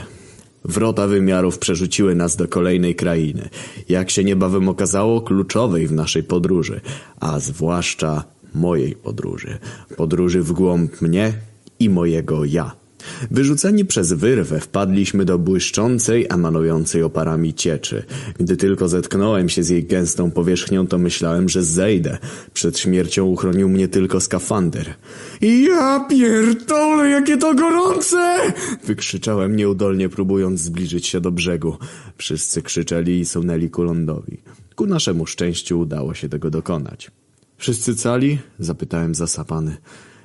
Wrota 0.64 1.06
wymiarów 1.06 1.58
przerzuciły 1.58 2.14
nas 2.14 2.36
do 2.36 2.48
kolejnej 2.48 2.94
krainy, 2.94 3.48
jak 3.88 4.10
się 4.10 4.24
niebawem 4.24 4.68
okazało, 4.68 5.20
kluczowej 5.20 5.86
w 5.86 5.92
naszej 5.92 6.22
podróży, 6.22 6.80
a 7.20 7.40
zwłaszcza 7.40 8.24
mojej 8.54 8.94
podróży. 8.94 9.58
Podróży 9.96 10.42
w 10.42 10.52
głąb 10.52 11.00
mnie 11.00 11.32
i 11.78 11.90
mojego 11.90 12.44
ja. 12.44 12.83
Wyrzuceni 13.30 13.84
przez 13.84 14.12
wyrwę 14.12 14.60
wpadliśmy 14.60 15.24
do 15.24 15.38
błyszczącej, 15.38 16.26
emanującej 16.30 17.02
oparami 17.02 17.54
cieczy. 17.54 18.02
Gdy 18.38 18.56
tylko 18.56 18.88
zetknąłem 18.88 19.48
się 19.48 19.62
z 19.62 19.68
jej 19.68 19.84
gęstą 19.84 20.30
powierzchnią, 20.30 20.86
to 20.86 20.98
myślałem, 20.98 21.48
że 21.48 21.62
zejdę. 21.62 22.18
Przed 22.54 22.78
śmiercią 22.78 23.24
uchronił 23.24 23.68
mnie 23.68 23.88
tylko 23.88 24.20
skafander. 24.20 24.94
Ja 25.40 26.06
pierdolę, 26.10 27.08
jakie 27.08 27.36
to 27.36 27.54
gorące! 27.54 28.36
Wykrzyczałem 28.84 29.56
nieudolnie, 29.56 30.08
próbując 30.08 30.60
zbliżyć 30.60 31.06
się 31.06 31.20
do 31.20 31.32
brzegu. 31.32 31.76
Wszyscy 32.18 32.62
krzyczeli 32.62 33.20
i 33.20 33.24
sunęli 33.24 33.70
ku 33.70 33.82
lądowi. 33.82 34.38
Ku 34.74 34.86
naszemu 34.86 35.26
szczęściu 35.26 35.80
udało 35.80 36.14
się 36.14 36.28
tego 36.28 36.50
dokonać. 36.50 37.10
Wszyscy 37.58 37.96
cali? 37.96 38.38
Zapytałem 38.58 39.14
zasapany. 39.14 39.76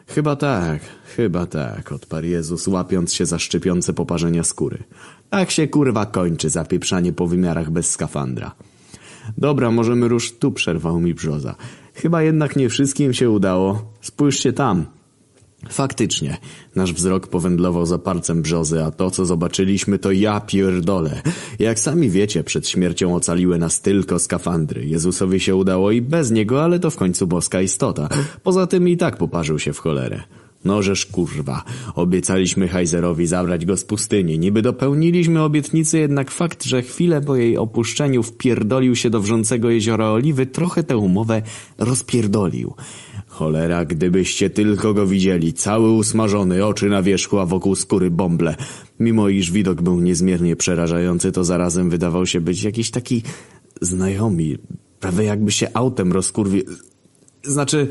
Chyba 0.10 0.36
tak, 0.36 0.82
chyba 1.16 1.46
tak, 1.46 1.92
odparł 1.92 2.26
Jezus, 2.26 2.68
łapiąc 2.68 3.14
się 3.14 3.26
za 3.26 3.40
szczypiące 3.40 3.94
poparzenia 3.94 4.44
skóry. 4.44 4.78
Tak 5.30 5.52
się 5.52 5.68
kurwa 5.68 6.06
kończy 6.06 6.50
zapieprzanie 6.50 7.14
po 7.14 7.28
wymiarach 7.28 7.72
bez 7.72 7.90
skafandra. 7.90 8.56
Dobra, 9.38 9.72
możemy 9.72 10.08
rusz 10.08 10.32
tu, 10.32 10.52
przerwał 10.52 11.00
mi 11.00 11.14
brzoza. 11.14 11.56
Chyba 11.94 12.24
jednak 12.24 12.56
nie 12.56 12.70
wszystkim 12.70 13.14
się 13.14 13.30
udało. 13.30 13.94
Spójrzcie 14.02 14.54
tam. 14.54 14.86
Faktycznie, 15.70 16.38
nasz 16.76 16.94
wzrok 16.94 17.28
powędlował 17.28 17.86
za 17.86 17.98
palcem 17.98 18.42
brzozy, 18.42 18.84
a 18.84 18.92
to, 18.92 19.12
co 19.12 19.26
zobaczyliśmy, 19.26 20.00
to 20.00 20.12
ja 20.12 20.40
pierdolę. 20.40 21.22
Jak 21.60 21.80
sami 21.80 22.10
wiecie, 22.10 22.44
przed 22.44 22.68
śmiercią 22.68 23.16
ocaliły 23.16 23.58
nas 23.58 23.82
tylko 23.82 24.20
skafandry. 24.20 24.86
Jezusowi 24.86 25.40
się 25.40 25.56
udało 25.56 25.92
i 25.92 26.02
bez 26.02 26.32
niego, 26.32 26.64
ale 26.64 26.80
to 26.80 26.90
w 26.90 26.96
końcu 26.96 27.28
boska 27.28 27.62
istota. 27.62 28.10
Poza 28.44 28.68
tym 28.68 28.90
i 28.90 28.98
tak 28.98 29.18
poparzył 29.18 29.60
się 29.60 29.74
w 29.74 29.80
cholerę. 29.80 30.24
Nożeż 30.66 31.06
kurwa. 31.06 31.64
Obiecaliśmy 31.96 32.68
Heizerowi 32.68 33.28
zabrać 33.28 33.66
go 33.66 33.78
z 33.78 33.84
pustyni. 33.84 34.40
Niby 34.40 34.62
dopełniliśmy 34.62 35.42
obietnicy, 35.42 36.00
jednak 36.00 36.32
fakt, 36.32 36.64
że 36.64 36.82
chwilę 36.82 37.22
po 37.22 37.36
jej 37.36 37.58
opuszczeniu 37.58 38.24
wpierdolił 38.24 38.96
się 38.96 39.10
do 39.10 39.20
wrzącego 39.20 39.70
jeziora 39.70 40.12
Oliwy, 40.12 40.46
trochę 40.46 40.84
tę 40.84 40.98
umowę 40.98 41.42
rozpierdolił. 41.78 42.74
Cholera, 43.40 43.86
gdybyście 43.86 44.50
tylko 44.50 44.94
go 44.94 45.08
widzieli, 45.08 45.54
cały 45.54 45.92
usmażony, 45.92 46.66
oczy 46.66 46.90
na 46.90 47.04
wierzchu, 47.04 47.40
a 47.40 47.46
wokół 47.46 47.76
skóry 47.76 48.12
bąble. 48.12 48.56
Mimo 49.00 49.30
iż 49.30 49.52
widok 49.52 49.82
był 49.82 50.00
niezmiernie 50.00 50.56
przerażający, 50.56 51.32
to 51.32 51.44
zarazem 51.44 51.90
wydawał 51.90 52.26
się 52.26 52.42
być 52.42 52.64
jakiś 52.64 52.92
taki 52.92 53.24
znajomy, 53.82 54.58
prawie 55.00 55.24
jakby 55.24 55.52
się 55.52 55.68
autem 55.74 56.12
rozkurwi... 56.12 56.64
Znaczy... 57.44 57.88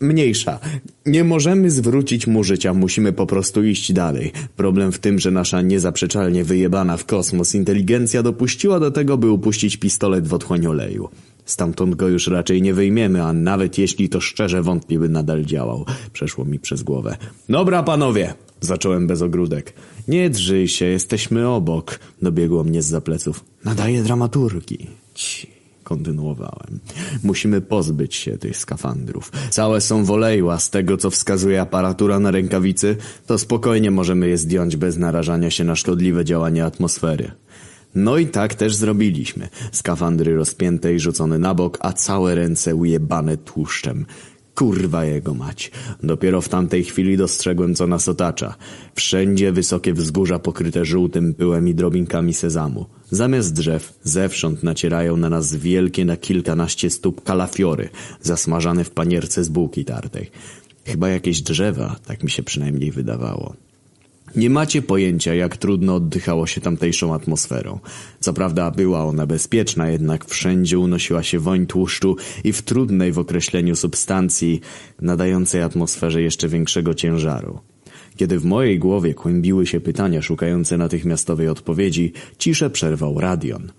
Mniejsza. 0.00 0.58
Nie 1.06 1.24
możemy 1.24 1.70
zwrócić 1.70 2.26
mu 2.26 2.44
życia, 2.44 2.74
musimy 2.74 3.12
po 3.12 3.26
prostu 3.26 3.64
iść 3.64 3.92
dalej. 3.92 4.32
Problem 4.56 4.92
w 4.92 4.98
tym, 4.98 5.18
że 5.18 5.30
nasza 5.30 5.62
niezaprzeczalnie 5.62 6.44
wyjebana 6.44 6.96
w 6.96 7.04
kosmos 7.04 7.54
inteligencja 7.54 8.22
dopuściła 8.22 8.80
do 8.80 8.90
tego, 8.90 9.18
by 9.18 9.30
upuścić 9.30 9.76
pistolet 9.76 10.28
w 10.28 10.34
otchłań 10.34 10.66
oleju. 10.66 11.08
Stamtąd 11.48 11.94
go 11.94 12.08
już 12.08 12.26
raczej 12.26 12.62
nie 12.62 12.74
wyjmiemy, 12.74 13.22
a 13.24 13.32
nawet 13.32 13.78
jeśli 13.78 14.08
to 14.08 14.20
szczerze 14.20 14.62
wątpię, 14.62 14.98
by 14.98 15.08
nadal 15.08 15.44
działał. 15.44 15.84
Przeszło 16.12 16.44
mi 16.44 16.58
przez 16.58 16.82
głowę. 16.82 17.16
Dobra, 17.48 17.82
panowie! 17.82 18.34
Zacząłem 18.60 19.06
bez 19.06 19.22
ogródek. 19.22 19.72
Nie 20.08 20.30
drżyj 20.30 20.68
się, 20.68 20.84
jesteśmy 20.84 21.48
obok. 21.48 22.00
Dobiegło 22.22 22.64
mnie 22.64 22.82
z 22.82 22.86
zapleców. 22.86 23.44
Nadaje 23.64 24.02
dramaturgii. 24.02 24.90
Ci 25.14 25.58
kontynuowałem. 25.84 26.80
Musimy 27.22 27.60
pozbyć 27.60 28.14
się 28.14 28.38
tych 28.38 28.56
skafandrów. 28.56 29.32
Całe 29.50 29.80
są 29.80 30.04
w 30.04 30.10
oleju, 30.10 30.50
a 30.50 30.58
z 30.58 30.70
tego, 30.70 30.96
co 30.96 31.10
wskazuje 31.10 31.60
aparatura 31.60 32.20
na 32.20 32.30
rękawicy, 32.30 32.96
to 33.26 33.38
spokojnie 33.38 33.90
możemy 33.90 34.28
je 34.28 34.38
zdjąć 34.38 34.76
bez 34.76 34.96
narażania 34.96 35.50
się 35.50 35.64
na 35.64 35.76
szkodliwe 35.76 36.24
działanie 36.24 36.64
atmosfery. 36.64 37.30
No 37.94 38.18
i 38.18 38.26
tak 38.26 38.54
też 38.54 38.74
zrobiliśmy. 38.74 39.48
Skafandry 39.72 40.36
rozpięte 40.36 40.94
i 40.94 41.00
rzucone 41.00 41.38
na 41.38 41.54
bok, 41.54 41.78
a 41.80 41.92
całe 41.92 42.34
ręce 42.34 42.74
ujebane 42.74 43.36
tłuszczem. 43.36 44.06
Kurwa 44.54 45.04
jego 45.04 45.34
mać. 45.34 45.70
Dopiero 46.02 46.40
w 46.40 46.48
tamtej 46.48 46.84
chwili 46.84 47.16
dostrzegłem, 47.16 47.74
co 47.74 47.86
nas 47.86 48.08
otacza. 48.08 48.54
Wszędzie 48.94 49.52
wysokie 49.52 49.94
wzgórza 49.94 50.38
pokryte 50.38 50.84
żółtym 50.84 51.34
pyłem 51.34 51.68
i 51.68 51.74
drobinkami 51.74 52.34
sezamu. 52.34 52.86
Zamiast 53.10 53.52
drzew, 53.52 53.98
zewsząd 54.02 54.62
nacierają 54.62 55.16
na 55.16 55.30
nas 55.30 55.54
wielkie 55.54 56.04
na 56.04 56.16
kilkanaście 56.16 56.90
stóp 56.90 57.24
kalafiory, 57.24 57.88
zasmażane 58.22 58.84
w 58.84 58.90
panierce 58.90 59.44
z 59.44 59.48
bułki 59.48 59.84
tartej. 59.84 60.30
Chyba 60.84 61.08
jakieś 61.08 61.42
drzewa, 61.42 61.96
tak 62.06 62.22
mi 62.22 62.30
się 62.30 62.42
przynajmniej 62.42 62.90
wydawało. 62.92 63.67
Nie 64.36 64.50
macie 64.50 64.82
pojęcia, 64.82 65.34
jak 65.34 65.56
trudno 65.56 65.94
oddychało 65.94 66.46
się 66.46 66.60
tamtejszą 66.60 67.14
atmosferą. 67.14 67.78
Co 68.20 68.32
prawda 68.32 68.70
była 68.70 69.04
ona 69.04 69.26
bezpieczna, 69.26 69.88
jednak 69.88 70.24
wszędzie 70.24 70.78
unosiła 70.78 71.22
się 71.22 71.38
woń 71.38 71.66
tłuszczu 71.66 72.16
i 72.44 72.52
w 72.52 72.62
trudnej 72.62 73.12
w 73.12 73.18
określeniu 73.18 73.76
substancji, 73.76 74.60
nadającej 75.00 75.62
atmosferze 75.62 76.22
jeszcze 76.22 76.48
większego 76.48 76.94
ciężaru. 76.94 77.60
Kiedy 78.16 78.38
w 78.38 78.44
mojej 78.44 78.78
głowie 78.78 79.14
kłębiły 79.14 79.66
się 79.66 79.80
pytania 79.80 80.22
szukające 80.22 80.76
natychmiastowej 80.78 81.48
odpowiedzi, 81.48 82.12
ciszę 82.38 82.70
przerwał 82.70 83.20
radion. 83.20 83.72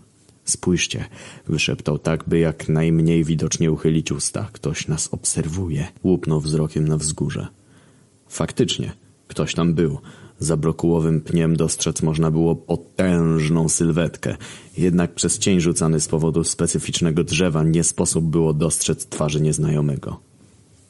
Spójrzcie, 0.45 1.05
wyszeptał 1.47 1.99
tak, 1.99 2.23
by 2.27 2.39
jak 2.39 2.69
najmniej 2.69 3.23
widocznie 3.23 3.71
uchylić 3.71 4.11
usta. 4.11 4.49
Ktoś 4.53 4.87
nas 4.87 5.09
obserwuje. 5.11 5.87
Łupnął 6.03 6.41
wzrokiem 6.41 6.87
na 6.87 6.97
wzgórze. 6.97 7.47
Faktycznie, 8.27 8.91
ktoś 9.27 9.53
tam 9.53 9.73
był. 9.73 9.99
Za 10.39 10.57
brokułowym 10.57 11.21
pniem 11.21 11.55
dostrzec 11.55 12.01
można 12.01 12.31
było 12.31 12.55
potężną 12.55 13.69
sylwetkę. 13.69 14.37
Jednak 14.77 15.13
przez 15.13 15.39
cień 15.39 15.59
rzucany 15.59 15.99
z 15.99 16.07
powodu 16.07 16.43
specyficznego 16.43 17.23
drzewa 17.23 17.63
nie 17.63 17.83
sposób 17.83 18.25
było 18.25 18.53
dostrzec 18.53 19.05
twarzy 19.05 19.41
nieznajomego. 19.41 20.19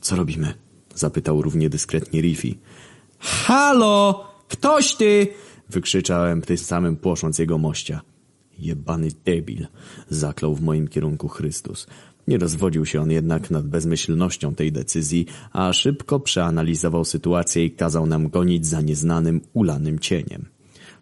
Co 0.02 0.16
robimy? 0.16 0.54
Zapytał 0.96 1.42
równie 1.42 1.70
dyskretnie 1.70 2.22
Riffy. 2.22 2.56
Halo! 3.20 4.28
Ktoś 4.48 4.96
ty! 4.96 5.28
Wykrzyczałem 5.70 6.42
tym 6.42 6.58
samym 6.58 6.96
płosząc 6.96 7.40
jego 7.40 7.58
mościa. 7.58 8.02
Jebany 8.60 9.08
debil, 9.26 9.68
zaklął 10.10 10.56
w 10.56 10.62
moim 10.62 10.88
kierunku 10.88 11.28
Chrystus. 11.28 11.88
Nie 12.30 12.38
rozwodził 12.38 12.86
się 12.86 13.02
on 13.02 13.12
jednak 13.12 13.52
nad 13.52 13.68
bezmyślnością 13.68 14.56
tej 14.56 14.72
decyzji, 14.72 15.26
a 15.52 15.74
szybko 15.74 16.20
przeanalizował 16.20 17.06
sytuację 17.06 17.66
i 17.66 17.72
kazał 17.72 18.06
nam 18.06 18.30
gonić 18.30 18.66
za 18.68 18.82
nieznanym, 18.82 19.42
ulanym 19.54 20.00
cieniem. 20.00 20.59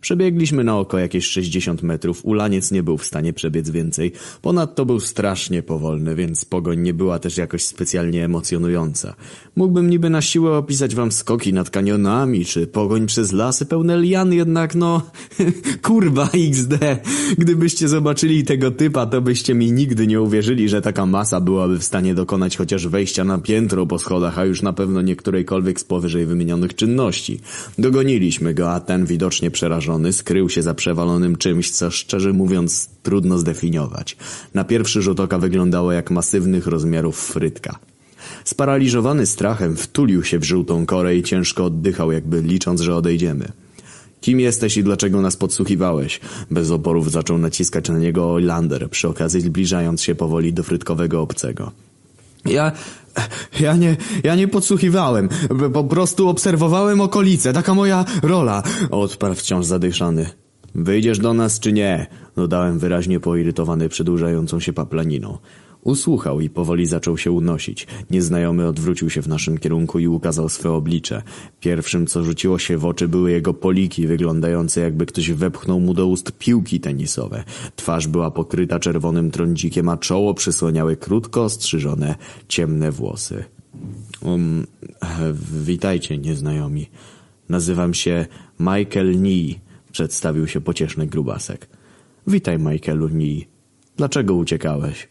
Przebiegliśmy 0.07 0.63
na 0.63 0.77
oko 0.79 0.97
jakieś 0.97 1.25
60 1.25 1.83
metrów, 1.83 2.25
ulaniec 2.25 2.71
nie 2.71 2.83
był 2.83 2.97
w 2.97 3.05
stanie 3.05 3.33
przebiec 3.33 3.69
więcej, 3.69 4.11
ponadto 4.41 4.85
był 4.85 4.99
strasznie 4.99 5.63
powolny, 5.63 6.15
więc 6.15 6.45
pogoń 6.45 6.79
nie 6.81 6.93
była 6.93 7.19
też 7.19 7.37
jakoś 7.37 7.63
specjalnie 7.63 8.25
emocjonująca. 8.25 9.15
Mógłbym 9.55 9.89
niby 9.89 10.09
na 10.09 10.21
siłę 10.21 10.57
opisać 10.57 10.95
wam 10.95 11.11
skoki 11.11 11.53
nad 11.53 11.69
kanionami, 11.69 12.45
czy 12.45 12.67
pogoń 12.67 13.05
przez 13.05 13.31
lasy 13.31 13.65
pełne 13.65 13.97
lian, 13.97 14.33
jednak 14.33 14.75
no... 14.75 15.01
kurwa 15.87 16.29
XD! 16.33 16.73
Gdybyście 17.37 17.87
zobaczyli 17.87 18.43
tego 18.43 18.71
typa, 18.71 19.05
to 19.05 19.21
byście 19.21 19.53
mi 19.53 19.71
nigdy 19.71 20.07
nie 20.07 20.21
uwierzyli, 20.21 20.69
że 20.69 20.81
taka 20.81 21.05
masa 21.05 21.41
byłaby 21.41 21.79
w 21.79 21.83
stanie 21.83 22.15
dokonać 22.15 22.57
chociaż 22.57 22.87
wejścia 22.87 23.23
na 23.23 23.37
piętro 23.37 23.85
po 23.85 23.99
schodach, 23.99 24.39
a 24.39 24.45
już 24.45 24.61
na 24.61 24.73
pewno 24.73 25.01
nie 25.01 25.15
którejkolwiek 25.15 25.79
z 25.79 25.83
powyżej 25.83 26.25
wymienionych 26.25 26.75
czynności. 26.75 27.39
Dogoniliśmy 27.77 28.53
go, 28.53 28.71
a 28.71 28.79
ten 28.79 29.05
widocznie 29.05 29.51
przerażony 29.51 29.96
skrył 30.13 30.49
się 30.49 30.61
za 30.61 30.73
przewalonym 30.73 31.35
czymś, 31.35 31.71
co 31.71 31.91
szczerze 31.91 32.33
mówiąc 32.33 32.89
trudno 33.03 33.37
zdefiniować. 33.37 34.17
Na 34.53 34.63
pierwszy 34.63 35.01
rzut 35.01 35.19
oka 35.19 35.37
wyglądało 35.37 35.91
jak 35.91 36.11
masywnych 36.11 36.67
rozmiarów 36.67 37.27
frytka. 37.27 37.79
Sparaliżowany 38.43 39.25
strachem 39.25 39.75
wtulił 39.75 40.23
się 40.23 40.39
w 40.39 40.43
żółtą 40.43 40.85
korę 40.85 41.15
i 41.15 41.23
ciężko 41.23 41.65
oddychał, 41.65 42.11
jakby 42.11 42.41
licząc, 42.41 42.81
że 42.81 42.95
odejdziemy. 42.95 43.51
Kim 44.21 44.39
jesteś 44.39 44.77
i 44.77 44.83
dlaczego 44.83 45.21
nas 45.21 45.35
podsłuchiwałeś? 45.35 46.19
Bez 46.51 46.71
oporów 46.71 47.11
zaczął 47.11 47.37
naciskać 47.37 47.89
na 47.89 47.99
niego 47.99 48.33
Olander, 48.33 48.89
przy 48.89 49.07
okazji 49.07 49.41
zbliżając 49.41 50.01
się 50.01 50.15
powoli 50.15 50.53
do 50.53 50.63
frytkowego 50.63 51.21
obcego. 51.21 51.71
Ja... 52.45 52.71
Ja 53.59 53.75
nie, 53.75 53.97
ja 54.23 54.35
nie 54.35 54.47
podsłuchiwałem. 54.47 55.29
Po 55.73 55.83
prostu 55.83 56.29
obserwowałem 56.29 57.01
okolice. 57.01 57.53
Taka 57.53 57.73
moja 57.73 58.05
rola. 58.23 58.63
Odparł 58.91 59.35
wciąż 59.35 59.65
zadyszany. 59.65 60.29
Wyjdziesz 60.75 61.19
do 61.19 61.33
nas 61.33 61.59
czy 61.59 61.73
nie? 61.73 62.07
Dodałem 62.35 62.79
wyraźnie 62.79 63.19
poirytowany 63.19 63.89
przedłużającą 63.89 64.59
się 64.59 64.73
paplaniną. 64.73 65.37
Usłuchał 65.83 66.41
i 66.41 66.49
powoli 66.49 66.85
zaczął 66.85 67.17
się 67.17 67.31
unosić. 67.31 67.87
Nieznajomy 68.09 68.67
odwrócił 68.67 69.09
się 69.09 69.21
w 69.21 69.27
naszym 69.27 69.57
kierunku 69.57 69.99
i 69.99 70.07
ukazał 70.07 70.49
swe 70.49 70.71
oblicze. 70.71 71.21
Pierwszym, 71.59 72.07
co 72.07 72.23
rzuciło 72.23 72.59
się 72.59 72.77
w 72.77 72.85
oczy, 72.85 73.07
były 73.07 73.31
jego 73.31 73.53
poliki, 73.53 74.07
wyglądające 74.07 74.81
jakby 74.81 75.05
ktoś 75.05 75.31
wepchnął 75.31 75.79
mu 75.79 75.93
do 75.93 76.07
ust 76.07 76.31
piłki 76.31 76.79
tenisowe. 76.79 77.43
Twarz 77.75 78.07
była 78.07 78.31
pokryta 78.31 78.79
czerwonym 78.79 79.31
trądzikiem, 79.31 79.89
a 79.89 79.97
czoło 79.97 80.33
przysłaniały 80.33 80.97
krótko 80.97 81.43
ostrzyżone, 81.43 82.15
ciemne 82.47 82.91
włosy. 82.91 83.43
Um, 84.21 84.67
witajcie, 85.65 86.17
nieznajomi. 86.17 86.89
Nazywam 87.49 87.93
się 87.93 88.25
Michael 88.59 89.21
Nee, 89.21 89.55
przedstawił 89.91 90.47
się 90.47 90.61
pocieszny 90.61 91.07
grubasek. 91.07 91.67
Witaj, 92.27 92.59
Michaelu 92.59 93.09
Nee. 93.09 93.45
Dlaczego 93.97 94.35
uciekałeś? 94.35 95.07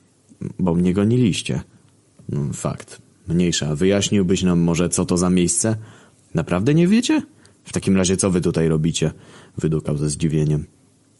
Bo 0.58 0.74
mnie 0.74 0.94
goniliście. 0.94 1.60
No, 2.28 2.52
fakt. 2.52 3.02
Mniejsza. 3.28 3.74
Wyjaśniłbyś 3.74 4.42
nam 4.42 4.60
może, 4.60 4.88
co 4.88 5.04
to 5.04 5.16
za 5.16 5.30
miejsce? 5.30 5.76
Naprawdę 6.34 6.74
nie 6.74 6.88
wiecie? 6.88 7.22
W 7.64 7.72
takim 7.72 7.96
razie 7.96 8.16
co 8.16 8.30
wy 8.30 8.40
tutaj 8.40 8.68
robicie? 8.68 9.10
Wydukał 9.58 9.96
ze 9.96 10.08
zdziwieniem. 10.08 10.64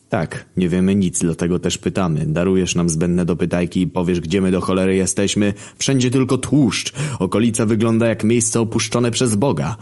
Tak, 0.09 0.47
nie 0.57 0.69
wiemy 0.69 0.95
nic, 0.95 1.21
dlatego 1.21 1.59
też 1.59 1.79
pytamy. 1.79 2.27
Darujesz 2.27 2.75
nam 2.75 2.89
zbędne 2.89 3.25
dopytajki 3.25 3.81
i 3.81 3.87
powiesz, 3.87 4.21
gdzie 4.21 4.41
my 4.41 4.51
do 4.51 4.61
cholery 4.61 4.97
jesteśmy? 4.97 5.55
Wszędzie 5.79 6.11
tylko 6.11 6.39
tłuszcz. 6.39 6.93
Okolica 7.19 7.67
wygląda 7.67 8.07
jak 8.07 8.25
miejsce 8.25 8.61
opuszczone 8.61 9.11
przez 9.11 9.35
Boga. 9.35 9.77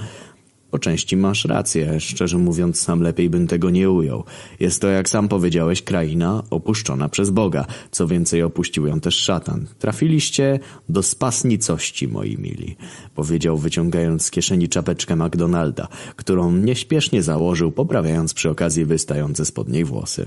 Po 0.75 0.78
części 0.78 1.17
masz 1.17 1.44
rację, 1.44 2.01
szczerze 2.01 2.39
mówiąc 2.39 2.81
sam 2.81 3.01
lepiej 3.01 3.31
bym 3.31 3.47
tego 3.47 3.70
nie 3.70 3.91
ujął. 3.91 4.25
Jest 4.61 4.81
to, 4.81 4.89
jak 4.89 5.09
sam 5.09 5.28
powiedziałeś, 5.28 5.83
kraina 5.83 6.43
opuszczona 6.51 7.09
przez 7.09 7.31
Boga. 7.31 7.67
Co 7.91 8.07
więcej, 8.07 8.43
opuścił 8.43 8.86
ją 8.86 9.01
też 9.01 9.15
szatan. 9.15 9.67
Trafiliście 9.78 10.59
do 10.89 11.03
spasnicości, 11.03 12.09
moi 12.09 12.36
mili. 12.39 12.77
Powiedział, 13.15 13.59
wyciągając 13.59 14.25
z 14.25 14.31
kieszeni 14.31 14.69
czapeczkę 14.69 15.17
McDonalda, 15.17 15.89
którą 16.17 16.53
nieśpiesznie 16.53 17.23
założył, 17.23 17.73
poprawiając 17.73 18.35
przy 18.35 18.51
okazji 18.51 18.85
wystające 18.85 19.44
spod 19.44 19.69
niej 19.69 19.85
włosy. 19.85 20.27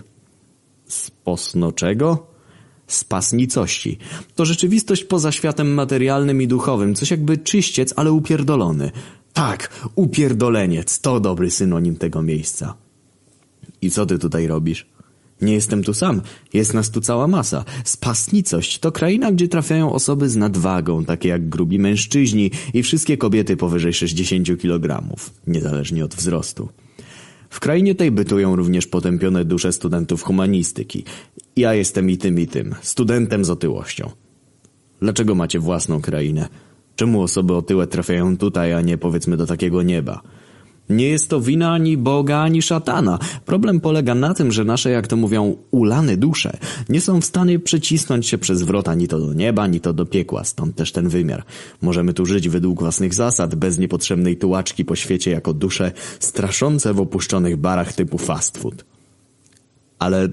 Sposno 0.86 1.72
czego? 1.72 2.28
Spasnicości. 2.88 3.98
To 4.36 4.46
rzeczywistość 4.46 5.04
poza 5.04 5.32
światem 5.32 5.74
materialnym 5.74 6.42
i 6.42 6.48
duchowym, 6.48 6.96
coś 6.96 7.12
jakby 7.12 7.38
czyściec, 7.38 7.94
ale 7.96 8.12
upierdolony. 8.12 8.92
Tak, 9.38 9.70
upierdoleniec, 9.96 11.00
to 11.00 11.20
dobry 11.20 11.52
synonim 11.52 11.96
tego 11.96 12.22
miejsca. 12.22 12.74
I 13.82 13.92
co 13.92 14.06
ty 14.06 14.20
tutaj 14.20 14.48
robisz? 14.48 14.86
Nie 15.42 15.54
jestem 15.54 15.84
tu 15.84 15.94
sam, 15.94 16.22
jest 16.54 16.74
nas 16.74 16.92
tu 16.92 17.02
cała 17.02 17.28
masa. 17.28 17.66
Spasnicość 17.84 18.80
to 18.80 18.92
kraina, 18.92 19.32
gdzie 19.32 19.48
trafiają 19.48 19.94
osoby 19.94 20.30
z 20.30 20.36
nadwagą, 20.36 21.06
takie 21.06 21.30
jak 21.30 21.50
grubi 21.50 21.80
mężczyźni 21.80 22.52
i 22.74 22.84
wszystkie 22.84 23.18
kobiety 23.18 23.58
powyżej 23.58 23.94
60 23.94 24.62
kg, 24.62 25.04
niezależnie 25.48 26.06
od 26.06 26.16
wzrostu. 26.16 26.70
W 27.50 27.60
krainie 27.60 27.96
tej 27.96 28.12
bytują 28.12 28.56
również 28.56 28.88
potępione 28.88 29.46
dusze 29.46 29.74
studentów 29.74 30.24
humanistyki. 30.24 31.04
Ja 31.56 31.74
jestem 31.74 32.10
i 32.10 32.18
tym 32.18 32.40
i 32.40 32.48
tym, 32.48 32.76
studentem 32.82 33.46
z 33.46 33.50
otyłością. 33.50 34.12
Dlaczego 35.02 35.36
macie 35.36 35.60
własną 35.60 36.02
krainę? 36.02 36.50
Czemu 36.98 37.22
osoby 37.22 37.56
otyłe 37.56 37.88
trafiają 37.88 38.38
tutaj, 38.38 38.74
a 38.74 38.82
nie 38.82 38.98
powiedzmy 38.98 39.38
do 39.38 39.46
takiego 39.46 39.84
nieba? 39.84 40.22
Nie 40.90 41.10
jest 41.10 41.30
to 41.30 41.42
wina 41.42 41.72
ani 41.72 41.98
Boga, 41.98 42.38
ani 42.40 42.62
szatana. 42.62 43.20
Problem 43.46 43.80
polega 43.80 44.16
na 44.16 44.34
tym, 44.34 44.52
że 44.52 44.64
nasze, 44.64 44.90
jak 44.90 45.08
to 45.08 45.16
mówią, 45.16 45.56
ulane 45.72 46.18
dusze 46.18 46.58
nie 46.90 47.02
są 47.02 47.22
w 47.22 47.26
stanie 47.26 47.60
przecisnąć 47.60 48.28
się 48.28 48.38
przez 48.38 48.64
wrota 48.64 48.92
ani 48.92 49.08
to 49.08 49.20
do 49.20 49.34
nieba, 49.34 49.62
ani 49.62 49.80
to 49.80 49.94
do 49.94 50.06
piekła, 50.06 50.44
stąd 50.44 50.76
też 50.76 50.92
ten 50.92 51.10
wymiar. 51.10 51.44
Możemy 51.82 52.14
tu 52.14 52.26
żyć 52.26 52.50
według 52.50 52.80
własnych 52.80 53.14
zasad, 53.14 53.56
bez 53.56 53.78
niepotrzebnej 53.78 54.38
tułaczki 54.38 54.86
po 54.86 54.96
świecie 54.96 55.32
jako 55.32 55.54
dusze 55.54 55.92
straszące 56.20 56.94
w 56.94 57.00
opuszczonych 57.00 57.58
barach 57.58 57.94
typu 57.94 58.18
fast 58.18 58.58
food. 58.58 58.86
Ale 60.00 60.30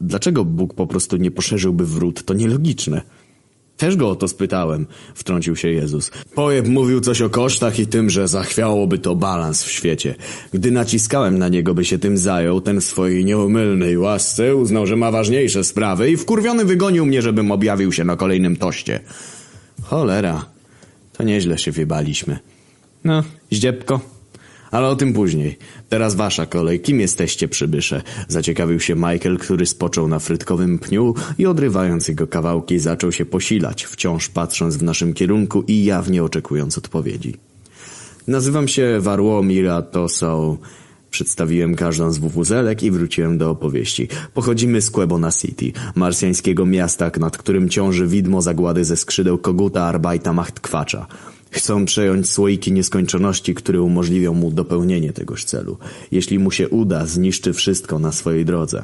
dlaczego 0.00 0.44
Bóg 0.44 0.74
po 0.74 0.86
prostu 0.86 1.16
nie 1.16 1.30
poszerzyłby 1.30 1.86
wrót? 1.86 2.24
To 2.24 2.34
nielogiczne. 2.34 3.02
Też 3.76 3.96
go 3.96 4.10
o 4.10 4.16
to 4.16 4.28
spytałem, 4.28 4.86
wtrącił 5.14 5.56
się 5.56 5.68
Jezus. 5.68 6.10
Pojeb 6.34 6.68
mówił 6.68 7.00
coś 7.00 7.22
o 7.22 7.30
kosztach 7.30 7.78
i 7.78 7.86
tym, 7.86 8.10
że 8.10 8.28
zachwiałoby 8.28 8.98
to 8.98 9.14
balans 9.16 9.64
w 9.64 9.70
świecie. 9.70 10.14
Gdy 10.52 10.70
naciskałem 10.70 11.38
na 11.38 11.48
niego, 11.48 11.74
by 11.74 11.84
się 11.84 11.98
tym 11.98 12.18
zajął, 12.18 12.60
ten 12.60 12.80
w 12.80 12.84
swojej 12.84 13.24
nieomylnej 13.24 13.98
łasce 13.98 14.56
uznał, 14.56 14.86
że 14.86 14.96
ma 14.96 15.10
ważniejsze 15.10 15.64
sprawy 15.64 16.10
i 16.10 16.16
wkurwiony 16.16 16.64
wygonił 16.64 17.06
mnie, 17.06 17.22
żebym 17.22 17.50
objawił 17.50 17.92
się 17.92 18.04
na 18.04 18.16
kolejnym 18.16 18.56
toście. 18.56 19.00
Cholera, 19.82 20.46
to 21.12 21.22
nieźle 21.22 21.58
się 21.58 21.72
wiebaliśmy. 21.72 22.38
No, 23.04 23.22
zdziepko. 23.50 24.15
Ale 24.70 24.88
o 24.88 24.96
tym 24.96 25.12
później. 25.12 25.58
Teraz 25.88 26.14
wasza 26.14 26.46
kolej. 26.46 26.80
Kim 26.80 27.00
jesteście, 27.00 27.48
przybysze? 27.48 28.02
Zaciekawił 28.28 28.80
się 28.80 28.94
Michael, 28.94 29.38
który 29.38 29.66
spoczął 29.66 30.08
na 30.08 30.18
frytkowym 30.18 30.78
pniu 30.78 31.14
i 31.38 31.46
odrywając 31.46 32.08
jego 32.08 32.26
kawałki 32.26 32.78
zaczął 32.78 33.12
się 33.12 33.24
posilać, 33.24 33.84
wciąż 33.84 34.28
patrząc 34.28 34.76
w 34.76 34.82
naszym 34.82 35.14
kierunku 35.14 35.64
i 35.68 35.84
jawnie 35.84 36.24
oczekując 36.24 36.78
odpowiedzi. 36.78 37.34
Nazywam 38.28 38.68
się 38.68 39.00
Warłomir, 39.00 39.68
a 39.68 39.82
to 39.82 40.08
są... 40.08 40.56
Przedstawiłem 41.10 41.74
każdą 41.74 42.12
z 42.12 42.18
wuwuzelek 42.18 42.82
i 42.82 42.90
wróciłem 42.90 43.38
do 43.38 43.50
opowieści. 43.50 44.08
Pochodzimy 44.34 44.80
z 44.80 44.90
Quebona 44.90 45.32
City, 45.32 45.72
marsjańskiego 45.94 46.66
miasta, 46.66 47.10
nad 47.20 47.38
którym 47.38 47.68
ciąży 47.68 48.06
widmo 48.06 48.42
zagłady 48.42 48.84
ze 48.84 48.96
skrzydeł 48.96 49.38
koguta 49.38 49.84
Arbajta 49.84 50.32
Machtkwacza. 50.32 51.06
Chcą 51.56 51.84
przejąć 51.84 52.30
słoiki 52.30 52.72
nieskończoności, 52.72 53.54
które 53.54 53.82
umożliwią 53.82 54.34
mu 54.34 54.50
dopełnienie 54.50 55.12
tegoż 55.12 55.44
celu. 55.44 55.78
Jeśli 56.10 56.38
mu 56.38 56.50
się 56.50 56.68
uda, 56.68 57.06
zniszczy 57.06 57.52
wszystko 57.52 57.98
na 57.98 58.12
swojej 58.12 58.44
drodze. 58.44 58.82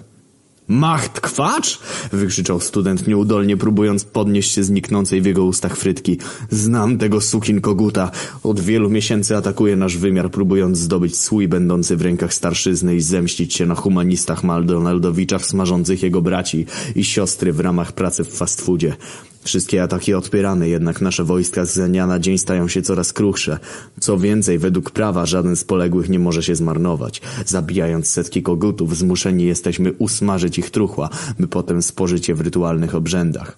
Macht 0.69 1.21
kwacz? 1.21 1.79
wykrzyczał 2.13 2.61
student 2.61 3.07
nieudolnie, 3.07 3.57
próbując 3.57 4.05
podnieść 4.05 4.53
się 4.53 4.65
z 4.65 4.71
niknącej 4.71 5.21
w 5.21 5.27
jego 5.27 5.45
ustach 5.45 5.77
frytki. 5.77 6.19
Znam 6.51 6.99
tego 6.99 7.21
sukin 7.21 7.61
koguta. 7.61 8.11
Od 8.43 8.61
wielu 8.61 8.91
miesięcy 8.91 9.37
atakuje 9.37 9.77
nasz 9.77 9.97
wymiar, 9.97 10.31
próbując 10.31 10.79
zdobyć 10.79 11.19
słój 11.19 11.49
będący 11.49 11.97
w 11.97 12.03
rękach 12.03 12.35
starszyzny 12.35 12.97
i 12.97 13.01
zemścić 13.01 13.55
się 13.55 13.67
na 13.67 13.75
humanistach 13.75 14.45
Maldonaldowiczach 14.45 15.47
smażących 15.47 16.03
jego 16.03 16.23
braci 16.23 16.67
i 16.97 17.05
siostry 17.05 17.53
w 17.53 17.61
ramach 17.61 17.93
pracy 17.93 18.25
w 18.25 18.29
fast 18.29 18.61
foodzie. 18.61 18.97
Wszystkie 19.45 19.83
ataki 19.83 20.15
odpieramy, 20.15 20.69
jednak 20.69 21.01
nasze 21.01 21.25
wojska 21.25 21.65
z 21.65 21.91
dnia 21.91 22.07
na 22.07 22.19
dzień 22.19 22.39
stają 22.39 22.69
się 22.69 22.83
coraz 22.83 23.13
kruchsze. 23.13 23.59
Co 24.01 24.19
więcej, 24.19 24.59
według 24.59 24.91
prawa 24.91 25.27
żaden 25.27 25.57
z 25.57 25.65
poległych 25.65 26.09
nie 26.09 26.19
może 26.19 26.43
się 26.43 26.55
zmarnować. 26.55 27.21
Zabijając 27.47 28.07
setki 28.11 28.43
kogutów, 28.43 28.97
zmuszeni 28.97 29.45
jesteśmy 29.45 29.93
usmażyć 29.93 30.59
ich 30.59 30.71
truchła, 30.71 31.09
by 31.39 31.49
potem 31.49 31.83
spożyć 31.83 32.29
je 32.29 32.35
w 32.35 32.41
rytualnych 32.41 32.95
obrzędach. 32.95 33.57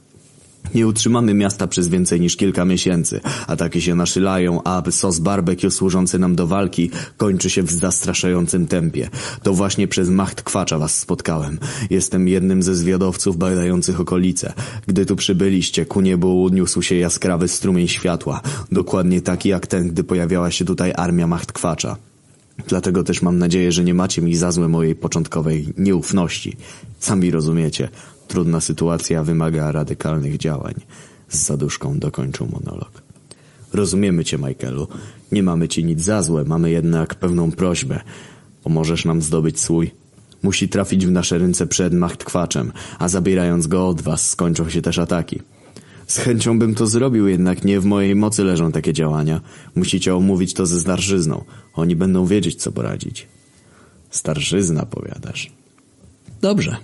Nie 0.75 0.87
utrzymamy 0.87 1.35
miasta 1.35 1.67
przez 1.67 1.89
więcej 1.89 2.21
niż 2.21 2.37
kilka 2.37 2.65
miesięcy. 2.65 3.21
Ataki 3.47 3.83
się 3.83 3.95
naszylają, 3.95 4.63
a 4.65 4.83
sos 4.91 5.19
barbecue 5.19 5.71
służący 5.71 6.19
nam 6.19 6.37
do 6.37 6.47
walki 6.47 6.91
kończy 7.17 7.51
się 7.51 7.63
w 7.63 7.71
zastraszającym 7.71 8.67
tempie. 8.67 9.11
To 9.43 9.55
właśnie 9.55 9.89
przez 9.89 10.09
macht 10.09 10.43
kwacza 10.43 10.79
was 10.79 10.99
spotkałem. 10.99 11.59
Jestem 11.91 12.29
jednym 12.29 12.63
ze 12.63 12.75
zwiadowców 12.75 13.37
badających 13.37 14.01
okolice. 14.01 14.53
Gdy 14.87 15.07
tu 15.07 15.17
przybyliście, 15.17 15.87
ku 15.87 16.01
niebu 16.01 16.43
uniósł 16.43 16.83
się 16.83 16.95
jaskrawy 16.95 17.49
strumień 17.49 17.89
światła. 17.89 18.41
Dokładnie 18.73 19.23
taki 19.23 19.49
jak 19.49 19.67
ten, 19.67 19.89
gdy 19.89 20.05
pojawiała 20.05 20.51
się 20.51 20.65
tutaj 20.65 20.93
armia 20.97 21.27
macht 21.27 21.53
kwacza. 21.53 21.97
Dlatego 22.69 23.05
też 23.05 23.23
mam 23.23 23.39
nadzieję, 23.39 23.73
że 23.73 23.85
nie 23.85 23.95
macie 23.95 24.23
mi 24.23 24.37
za 24.37 24.53
złe 24.53 24.69
mojej 24.69 24.95
początkowej 24.95 25.69
nieufności. 25.79 26.57
Sami 26.99 27.31
rozumiecie, 27.31 27.89
trudna 28.29 28.61
sytuacja 28.61 29.25
wymaga 29.25 29.73
radykalnych 29.73 30.39
działań. 30.39 30.75
Z 31.29 31.47
zaduszką 31.47 31.99
dokończył 31.99 32.47
monolog. 32.53 33.03
Rozumiemy 33.73 34.25
cię, 34.25 34.39
Michaelu. 34.39 34.89
Nie 35.33 35.43
mamy 35.43 35.69
ci 35.69 35.85
nic 35.85 36.03
za 36.03 36.23
złe, 36.23 36.45
mamy 36.45 36.71
jednak 36.71 37.15
pewną 37.15 37.53
prośbę. 37.53 38.01
Pomożesz 38.63 39.05
nam 39.05 39.23
zdobyć 39.23 39.61
słój? 39.61 39.91
Musi 40.43 40.69
trafić 40.69 41.07
w 41.07 41.11
nasze 41.11 41.39
ręce 41.39 41.67
przed 41.67 41.95
Machtkwaczem, 41.95 42.73
a 42.99 43.09
zabierając 43.09 43.67
go 43.67 43.89
od 43.89 44.01
was 44.01 44.31
skończą 44.31 44.71
się 44.71 44.83
też 44.83 44.99
ataki. 44.99 45.41
Z 46.07 46.19
chęcią 46.19 46.59
bym 46.59 46.75
to 46.75 46.87
zrobił, 46.87 47.29
jednak 47.29 47.65
nie 47.65 47.81
w 47.81 47.85
mojej 47.85 48.15
mocy 48.15 48.45
leżą 48.45 48.73
takie 48.73 48.93
działania. 48.93 49.41
Musicie 49.75 50.15
omówić 50.15 50.55
to 50.55 50.67
ze 50.67 50.81
starszyzną. 50.81 51.45
Oni 51.75 51.97
będą 51.97 52.27
wiedzieć, 52.27 52.63
co 52.63 52.73
poradzić. 52.73 53.29
Starszyzna, 54.11 54.87
powiadasz. 54.87 55.53
Dobrze. 56.41 56.77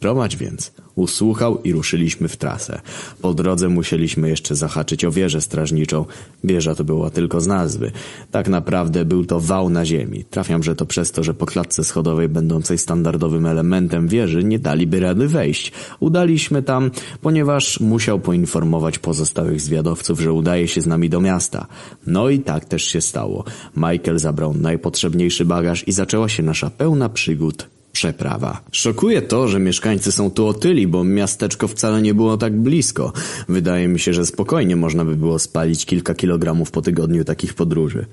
Prowadź 0.00 0.36
więc. 0.36 0.72
Usłuchał 0.94 1.62
i 1.62 1.72
ruszyliśmy 1.72 2.28
w 2.28 2.36
trasę. 2.36 2.80
Po 3.22 3.34
drodze 3.34 3.68
musieliśmy 3.68 4.28
jeszcze 4.28 4.54
zahaczyć 4.54 5.04
o 5.04 5.10
wieżę 5.10 5.40
strażniczą. 5.40 6.04
Wieża 6.44 6.74
to 6.74 6.84
była 6.84 7.10
tylko 7.10 7.40
z 7.40 7.46
nazwy. 7.46 7.92
Tak 8.30 8.48
naprawdę 8.48 9.04
był 9.04 9.24
to 9.24 9.40
wał 9.40 9.70
na 9.70 9.84
ziemi. 9.84 10.24
Trafiam, 10.30 10.62
że 10.62 10.76
to 10.76 10.86
przez 10.86 11.12
to, 11.12 11.22
że 11.24 11.34
po 11.34 11.46
klatce 11.46 11.84
schodowej 11.84 12.28
będącej 12.28 12.78
standardowym 12.78 13.46
elementem 13.46 14.08
wieży 14.08 14.44
nie 14.44 14.58
daliby 14.58 15.00
rady 15.00 15.28
wejść. 15.28 15.72
Udaliśmy 16.00 16.62
tam, 16.62 16.90
ponieważ 17.20 17.80
musiał 17.80 18.20
poinformować 18.20 18.98
pozostałych 18.98 19.60
zwiadowców, 19.60 20.20
że 20.20 20.32
udaje 20.32 20.68
się 20.68 20.80
z 20.80 20.86
nami 20.86 21.10
do 21.10 21.20
miasta. 21.20 21.66
No 22.06 22.28
i 22.28 22.38
tak 22.38 22.64
też 22.64 22.84
się 22.84 23.00
stało. 23.00 23.44
Michael 23.76 24.18
zabrał 24.18 24.54
najpotrzebniejszy 24.54 25.44
bagaż 25.44 25.88
i 25.88 25.92
zaczęła 25.92 26.28
się 26.28 26.42
nasza 26.42 26.70
pełna 26.70 27.08
przygód 27.08 27.75
przeprawa. 27.96 28.60
Szokuje 28.72 29.22
to, 29.22 29.48
że 29.48 29.58
mieszkańcy 29.58 30.12
są 30.12 30.30
tu 30.30 30.46
otyli, 30.46 30.86
bo 30.86 31.04
miasteczko 31.04 31.68
wcale 31.68 32.02
nie 32.02 32.14
było 32.14 32.36
tak 32.36 32.56
blisko. 32.56 33.12
Wydaje 33.48 33.88
mi 33.88 33.98
się, 33.98 34.12
że 34.12 34.26
spokojnie 34.26 34.76
można 34.76 35.04
by 35.04 35.16
było 35.16 35.38
spalić 35.38 35.86
kilka 35.86 36.14
kilogramów 36.14 36.70
po 36.70 36.82
tygodniu 36.82 37.24
takich 37.24 37.54
podróży. 37.54 38.06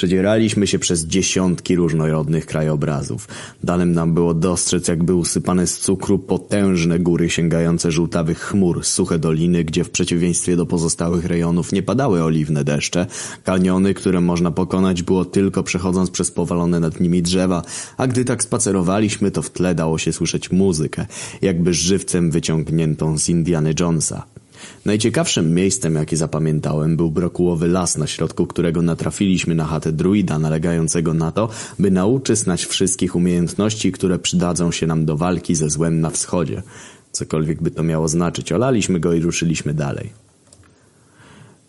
Przedzieraliśmy 0.00 0.66
się 0.66 0.78
przez 0.78 1.06
dziesiątki 1.06 1.76
różnorodnych 1.76 2.46
krajobrazów. 2.46 3.28
Danym 3.64 3.92
nam 3.92 4.14
było 4.14 4.34
dostrzec 4.34 4.88
jakby 4.88 5.14
usypane 5.14 5.66
z 5.66 5.78
cukru 5.78 6.18
potężne 6.18 6.98
góry 6.98 7.30
sięgające 7.30 7.92
żółtawych 7.92 8.38
chmur, 8.38 8.84
suche 8.84 9.18
doliny, 9.18 9.64
gdzie 9.64 9.84
w 9.84 9.90
przeciwieństwie 9.90 10.56
do 10.56 10.66
pozostałych 10.66 11.24
rejonów 11.24 11.72
nie 11.72 11.82
padały 11.82 12.24
oliwne 12.24 12.64
deszcze, 12.64 13.06
kaniony, 13.44 13.94
które 13.94 14.20
można 14.20 14.50
pokonać 14.50 15.02
było 15.02 15.24
tylko 15.24 15.62
przechodząc 15.62 16.10
przez 16.10 16.30
powalone 16.30 16.80
nad 16.80 17.00
nimi 17.00 17.22
drzewa, 17.22 17.62
a 17.96 18.06
gdy 18.06 18.24
tak 18.24 18.42
spacerowaliśmy, 18.42 19.30
to 19.30 19.42
w 19.42 19.50
tle 19.50 19.74
dało 19.74 19.98
się 19.98 20.12
słyszeć 20.12 20.52
muzykę, 20.52 21.06
jakby 21.42 21.74
żywcem 21.74 22.30
wyciągniętą 22.30 23.18
z 23.18 23.28
Indiany 23.28 23.74
Jonesa. 23.80 24.26
Najciekawszym 24.84 25.54
miejscem, 25.54 25.94
jakie 25.94 26.16
zapamiętałem, 26.16 26.96
był 26.96 27.10
brokułowy 27.10 27.68
las, 27.68 27.98
na 27.98 28.06
środku 28.06 28.46
którego 28.46 28.82
natrafiliśmy 28.82 29.54
na 29.54 29.64
chatę 29.64 29.92
druida, 29.92 30.38
nalegającego 30.38 31.14
na 31.14 31.32
to, 31.32 31.48
by 31.78 31.90
nauczyć 31.90 32.38
znać 32.38 32.64
wszystkich 32.64 33.16
umiejętności, 33.16 33.92
które 33.92 34.18
przydadzą 34.18 34.72
się 34.72 34.86
nam 34.86 35.04
do 35.04 35.16
walki 35.16 35.54
ze 35.54 35.70
złem 35.70 36.00
na 36.00 36.10
wschodzie. 36.10 36.62
Cokolwiek 37.12 37.62
by 37.62 37.70
to 37.70 37.82
miało 37.82 38.08
znaczyć, 38.08 38.52
olaliśmy 38.52 39.00
go 39.00 39.12
i 39.12 39.20
ruszyliśmy 39.20 39.74
dalej. 39.74 40.12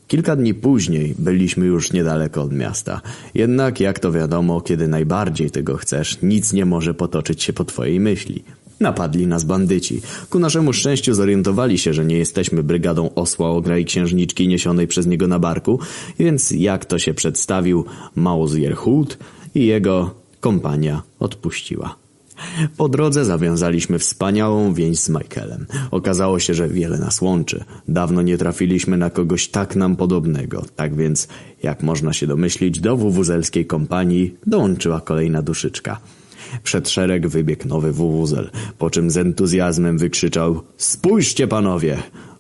Kilka 0.08 0.36
dni 0.36 0.54
później 0.54 1.16
byliśmy 1.20 1.66
już 1.66 1.94
niedaleko 1.94 2.42
od 2.42 2.54
miasta. 2.54 3.02
Jednak, 3.34 3.80
jak 3.80 4.00
to 4.00 4.12
wiadomo, 4.12 4.62
kiedy 4.62 4.88
najbardziej 4.88 5.52
tego 5.52 5.78
chcesz, 5.78 6.18
nic 6.22 6.54
nie 6.54 6.66
może 6.66 6.94
potoczyć 6.94 7.44
się 7.44 7.54
po 7.54 7.66
twojej 7.66 8.00
myśli. 8.00 8.44
Napadli 8.82 9.28
nas 9.28 9.44
bandyci. 9.44 10.02
Ku 10.30 10.40
naszemu 10.40 10.74
szczęściu 10.74 11.14
zorientowali 11.14 11.78
się, 11.78 11.94
że 11.94 12.06
nie 12.06 12.18
jesteśmy 12.18 12.64
brygadą 12.64 13.14
osła 13.16 13.50
ogra 13.50 13.78
i 13.78 13.86
księżniczki 13.86 14.48
niesionej 14.48 14.88
przez 14.88 15.08
niego 15.08 15.28
na 15.28 15.40
barku, 15.40 15.80
więc 16.20 16.52
jak 16.52 16.86
to 16.86 17.00
się 17.00 17.14
przedstawił, 17.14 17.86
Mauzier 18.16 18.76
Hood 18.76 19.18
i 19.56 19.66
jego 19.66 20.14
kompania 20.40 21.02
odpuściła. 21.20 21.96
Po 22.78 22.90
drodze 22.90 23.26
zawiązaliśmy 23.26 24.00
wspaniałą 24.00 24.74
więź 24.74 25.00
z 25.00 25.10
Michaelem. 25.10 25.66
Okazało 25.92 26.40
się, 26.40 26.54
że 26.54 26.70
wiele 26.70 26.98
nas 26.98 27.22
łączy. 27.22 27.64
Dawno 27.88 28.22
nie 28.22 28.38
trafiliśmy 28.38 28.98
na 28.98 29.10
kogoś 29.10 29.48
tak 29.48 29.76
nam 29.76 29.96
podobnego. 29.96 30.66
Tak 30.76 30.96
więc, 30.96 31.28
jak 31.64 31.84
można 31.84 32.14
się 32.14 32.28
domyślić, 32.28 32.80
do 32.80 32.98
wuwuzelskiej 32.98 33.66
kompanii 33.66 34.36
dołączyła 34.48 35.02
kolejna 35.02 35.42
duszyczka. 35.42 36.00
Przed 36.64 36.90
szereg 36.90 37.28
wybiegł 37.28 37.68
nowy 37.68 37.92
wuwuzel, 37.92 38.50
po 38.78 38.90
czym 38.90 39.12
z 39.12 39.18
entuzjazmem 39.18 39.98
wykrzyczał 39.98 40.62
Spójrzcie 40.78 41.48
panowie, 41.48 41.98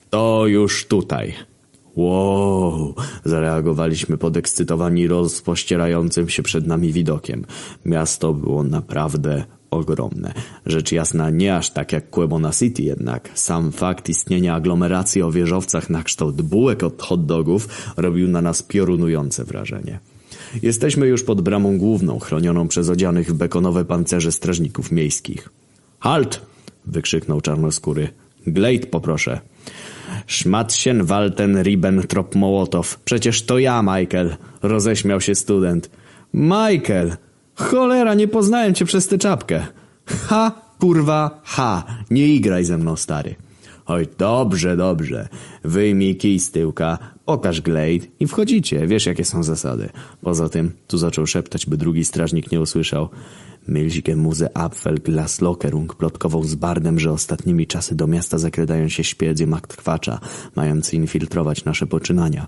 to 0.09 0.47
już 0.47 0.85
tutaj. 0.85 1.33
Wow! 1.95 2.95
Zareagowaliśmy 3.25 4.17
podekscytowani 4.17 5.07
rozpościerającym 5.07 6.29
się 6.29 6.43
przed 6.43 6.67
nami 6.67 6.93
widokiem. 6.93 7.45
Miasto 7.85 8.33
było 8.33 8.63
naprawdę 8.63 9.43
ogromne. 9.71 10.33
Rzecz 10.65 10.91
jasna 10.91 11.29
nie 11.29 11.55
aż 11.55 11.69
tak 11.69 11.91
jak 11.91 12.09
Quebona 12.09 12.51
City 12.51 12.83
jednak. 12.83 13.29
Sam 13.33 13.71
fakt 13.71 14.09
istnienia 14.09 14.55
aglomeracji 14.55 15.21
o 15.21 15.31
wieżowcach 15.31 15.89
na 15.89 16.03
kształt 16.03 16.41
bułek 16.41 16.83
od 16.83 17.01
hot 17.01 17.25
dogów 17.25 17.67
robił 17.97 18.27
na 18.27 18.41
nas 18.41 18.63
piorunujące 18.63 19.43
wrażenie. 19.43 19.99
Jesteśmy 20.61 21.07
już 21.07 21.23
pod 21.23 21.41
bramą 21.41 21.77
główną, 21.77 22.19
chronioną 22.19 22.67
przez 22.67 22.89
odzianych 22.89 23.29
w 23.29 23.33
bekonowe 23.33 23.85
pancerze 23.85 24.31
strażników 24.31 24.91
miejskich. 24.91 25.49
Halt! 25.99 26.41
wykrzyknął 26.85 27.41
czarnoskóry. 27.41 28.09
Glade 28.47 28.87
poproszę. 28.87 29.39
Szmatschen, 30.27 31.03
Walten, 31.05 31.63
Ribbentrop, 31.63 32.35
Mołotow. 32.35 32.99
Przecież 33.05 33.41
to 33.41 33.59
ja, 33.59 33.81
Michael. 33.81 34.35
Roześmiał 34.61 35.21
się 35.21 35.35
student. 35.35 35.89
Michael! 36.33 37.17
Cholera, 37.55 38.13
nie 38.13 38.27
poznałem 38.27 38.73
cię 38.73 38.85
przez 38.85 39.07
tę 39.07 39.17
czapkę. 39.17 39.67
Ha, 40.05 40.51
kurwa, 40.79 41.41
ha. 41.43 41.83
Nie 42.11 42.27
igraj 42.27 42.65
ze 42.65 42.77
mną, 42.77 42.95
stary. 42.95 43.35
Oj, 43.85 44.07
dobrze, 44.17 44.77
dobrze. 44.77 45.27
Wyjmij 45.63 46.15
kij 46.15 46.39
z 46.39 46.51
tyłka, 46.51 46.97
pokaż 47.25 47.61
Glade 47.61 48.07
i 48.19 48.27
wchodzicie. 48.27 48.87
Wiesz, 48.87 49.05
jakie 49.05 49.25
są 49.25 49.43
zasady. 49.43 49.89
Poza 50.21 50.49
tym, 50.49 50.71
tu 50.87 50.97
zaczął 50.97 51.27
szeptać, 51.27 51.65
by 51.65 51.77
drugi 51.77 52.05
strażnik 52.05 52.51
nie 52.51 52.61
usłyszał. 52.61 53.09
Milzige 53.67 54.15
muze 54.15 54.57
Apfel 54.57 54.99
Glaslockerung 54.99 55.95
plotkował 55.95 56.43
z 56.43 56.55
Bardem, 56.55 56.99
że 56.99 57.11
ostatnimi 57.11 57.67
czasy 57.67 57.95
do 57.95 58.07
miasta 58.07 58.37
zakradają 58.37 58.89
się 58.89 59.03
szpiedzy 59.03 59.47
Machtkwacza, 59.47 60.19
mający 60.55 60.95
infiltrować 60.95 61.65
nasze 61.65 61.87
poczynania. 61.87 62.47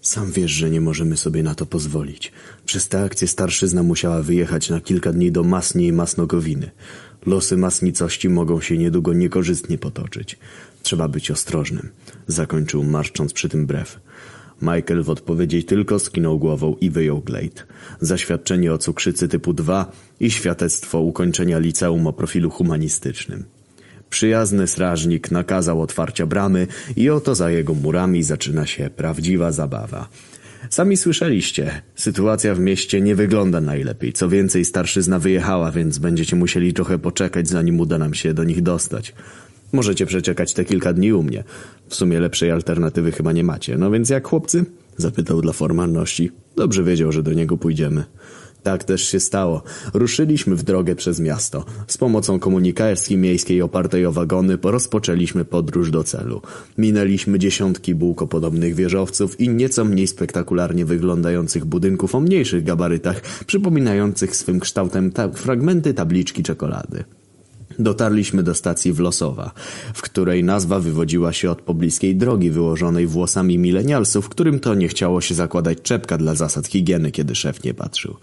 Sam 0.00 0.32
wiesz, 0.32 0.50
że 0.50 0.70
nie 0.70 0.80
możemy 0.80 1.16
sobie 1.16 1.42
na 1.42 1.54
to 1.54 1.66
pozwolić. 1.66 2.32
Przez 2.64 2.88
tę 2.88 3.02
akcję 3.02 3.28
starszyzna 3.28 3.82
musiała 3.82 4.22
wyjechać 4.22 4.70
na 4.70 4.80
kilka 4.80 5.12
dni 5.12 5.32
do 5.32 5.44
Masni 5.44 5.86
i 5.86 5.92
Masnogowiny. 5.92 6.70
Losy 7.26 7.56
masnicości 7.56 8.28
mogą 8.28 8.60
się 8.60 8.78
niedługo 8.78 9.12
niekorzystnie 9.12 9.78
potoczyć. 9.78 10.38
Trzeba 10.88 11.08
być 11.08 11.30
ostrożnym. 11.30 11.88
Zakończył 12.26 12.84
marszcząc 12.84 13.32
przy 13.32 13.48
tym 13.48 13.66
brew. 13.66 14.00
Michael 14.62 15.02
w 15.02 15.10
odpowiedzi 15.10 15.64
tylko 15.64 15.98
skinął 15.98 16.38
głową 16.38 16.76
i 16.80 16.90
wyjął 16.90 17.20
glejt. 17.20 17.66
Zaświadczenie 18.00 18.72
o 18.72 18.78
cukrzycy 18.78 19.28
typu 19.28 19.52
2 19.52 19.92
i 20.20 20.30
świadectwo 20.30 21.00
ukończenia 21.00 21.58
liceum 21.58 22.06
o 22.06 22.12
profilu 22.12 22.50
humanistycznym. 22.50 23.44
Przyjazny 24.10 24.66
strażnik 24.66 25.30
nakazał 25.30 25.82
otwarcia 25.82 26.26
bramy 26.26 26.66
i 26.96 27.10
oto 27.10 27.34
za 27.34 27.50
jego 27.50 27.74
murami 27.74 28.22
zaczyna 28.22 28.66
się 28.66 28.90
prawdziwa 28.96 29.52
zabawa. 29.52 30.08
Sami 30.70 30.96
słyszeliście, 30.96 31.82
sytuacja 31.94 32.54
w 32.54 32.60
mieście 32.60 33.00
nie 33.00 33.14
wygląda 33.14 33.60
najlepiej. 33.60 34.12
Co 34.12 34.28
więcej, 34.28 34.64
starszyzna 34.64 35.18
wyjechała, 35.18 35.72
więc 35.72 35.98
będziecie 35.98 36.36
musieli 36.36 36.72
trochę 36.72 36.98
poczekać, 36.98 37.48
zanim 37.48 37.80
uda 37.80 37.98
nam 37.98 38.14
się 38.14 38.34
do 38.34 38.44
nich 38.44 38.62
dostać. 38.62 39.14
Możecie 39.72 40.06
przeczekać 40.06 40.52
te 40.52 40.64
kilka 40.64 40.92
dni 40.92 41.12
u 41.12 41.22
mnie. 41.22 41.44
W 41.88 41.94
sumie 41.94 42.20
lepszej 42.20 42.50
alternatywy 42.50 43.12
chyba 43.12 43.32
nie 43.32 43.44
macie. 43.44 43.78
No 43.78 43.90
więc 43.90 44.10
jak 44.10 44.28
chłopcy? 44.28 44.64
Zapytał 44.96 45.40
dla 45.40 45.52
formalności. 45.52 46.30
Dobrze 46.56 46.84
wiedział, 46.84 47.12
że 47.12 47.22
do 47.22 47.32
niego 47.32 47.56
pójdziemy. 47.56 48.04
Tak 48.62 48.84
też 48.84 49.08
się 49.08 49.20
stało. 49.20 49.62
Ruszyliśmy 49.94 50.56
w 50.56 50.62
drogę 50.62 50.96
przez 50.96 51.20
miasto. 51.20 51.64
Z 51.86 51.98
pomocą 51.98 52.38
komunikacji 52.38 53.16
miejskiej 53.16 53.62
opartej 53.62 54.06
o 54.06 54.12
wagony 54.12 54.58
rozpoczęliśmy 54.62 55.44
podróż 55.44 55.90
do 55.90 56.04
celu. 56.04 56.42
Minęliśmy 56.78 57.38
dziesiątki 57.38 57.94
bułkopodobnych 57.94 58.74
wieżowców 58.74 59.40
i 59.40 59.48
nieco 59.48 59.84
mniej 59.84 60.06
spektakularnie 60.06 60.84
wyglądających 60.84 61.64
budynków 61.64 62.14
o 62.14 62.20
mniejszych 62.20 62.64
gabarytach, 62.64 63.20
przypominających 63.46 64.36
swym 64.36 64.60
kształtem 64.60 65.12
ta 65.12 65.28
fragmenty 65.28 65.94
tabliczki 65.94 66.42
czekolady. 66.42 67.04
Dotarliśmy 67.78 68.42
do 68.42 68.54
stacji 68.54 68.92
Wlosowa, 68.92 69.50
w 69.94 70.02
której 70.02 70.44
nazwa 70.44 70.80
wywodziła 70.80 71.32
się 71.32 71.50
od 71.50 71.62
pobliskiej 71.62 72.16
drogi 72.16 72.50
wyłożonej 72.50 73.06
włosami 73.06 73.58
milenialsów, 73.58 74.28
którym 74.28 74.60
to 74.60 74.74
nie 74.74 74.88
chciało 74.88 75.20
się 75.20 75.34
zakładać 75.34 75.78
czepka 75.82 76.18
dla 76.18 76.34
zasad 76.34 76.66
higieny, 76.66 77.10
kiedy 77.10 77.34
szef 77.34 77.64
nie 77.64 77.74
patrzył. 77.74 78.16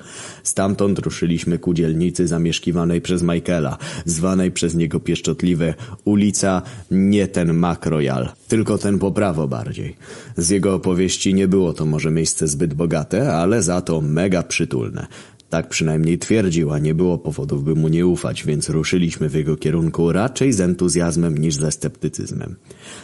Stamtąd 0.44 1.00
ruszyliśmy 1.00 1.60
ku 1.60 1.74
dzielnicy 1.74 2.28
zamieszkiwanej 2.28 3.02
przez 3.02 3.24
Michaela, 3.24 3.78
zwanej 4.06 4.52
przez 4.52 4.76
niego 4.76 5.00
pieszczotliwe 5.00 5.74
ulica 6.06 6.62
nie 6.92 7.28
ten 7.28 7.54
Mac 7.54 7.86
Royal, 7.86 8.30
tylko 8.48 8.78
ten 8.78 9.00
po 9.00 9.12
prawo 9.12 9.48
bardziej. 9.48 9.96
Z 10.38 10.50
jego 10.50 10.74
opowieści 10.76 11.34
nie 11.34 11.48
było 11.48 11.74
to 11.74 11.86
może 11.86 12.12
miejsce 12.12 12.48
zbyt 12.48 12.74
bogate, 12.74 13.34
ale 13.34 13.64
za 13.64 13.82
to 13.82 14.02
mega 14.02 14.44
przytulne. 14.44 15.08
Tak 15.50 15.70
przynajmniej 15.70 16.20
twierdził, 16.20 16.72
a 16.72 16.80
nie 16.80 16.96
było 16.96 17.18
powodów, 17.18 17.64
by 17.64 17.76
mu 17.76 17.88
nie 17.88 18.08
ufać, 18.08 18.44
więc 18.46 18.70
ruszyliśmy 18.70 19.30
w 19.30 19.34
jego 19.34 19.58
kierunku 19.58 20.12
raczej 20.12 20.54
z 20.54 20.62
entuzjazmem 20.62 21.38
niż 21.38 21.56
ze 21.56 21.72
sceptycyzmem. 21.72 22.56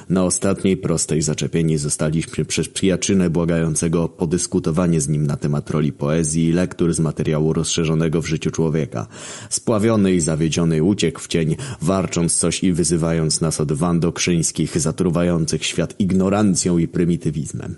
Na 0.09 0.23
ostatniej 0.23 0.77
prostej 0.77 1.21
zaczepieni 1.21 1.77
zostaliśmy 1.77 2.45
przez 2.45 2.69
przyjacynę 2.69 3.29
błagającego 3.29 4.03
o 4.03 4.09
podyskutowanie 4.09 5.01
z 5.01 5.07
nim 5.07 5.27
na 5.27 5.37
temat 5.37 5.69
roli 5.69 5.91
poezji 5.91 6.47
i 6.47 6.51
lektur 6.51 6.93
z 6.93 6.99
materiału 6.99 7.53
rozszerzonego 7.53 8.21
w 8.21 8.27
życiu 8.27 8.51
człowieka. 8.51 9.07
Spławiony 9.49 10.13
i 10.13 10.19
zawiedziony 10.19 10.83
uciekł 10.83 11.19
w 11.19 11.27
cień, 11.27 11.55
warcząc 11.81 12.35
coś 12.35 12.63
i 12.63 12.73
wyzywając 12.73 13.41
nas 13.41 13.61
od 13.61 13.71
wandokrzyńskich, 13.71 14.79
zatruwających 14.79 15.65
świat 15.65 15.95
ignorancją 15.99 16.77
i 16.77 16.87
prymitywizmem. 16.87 17.75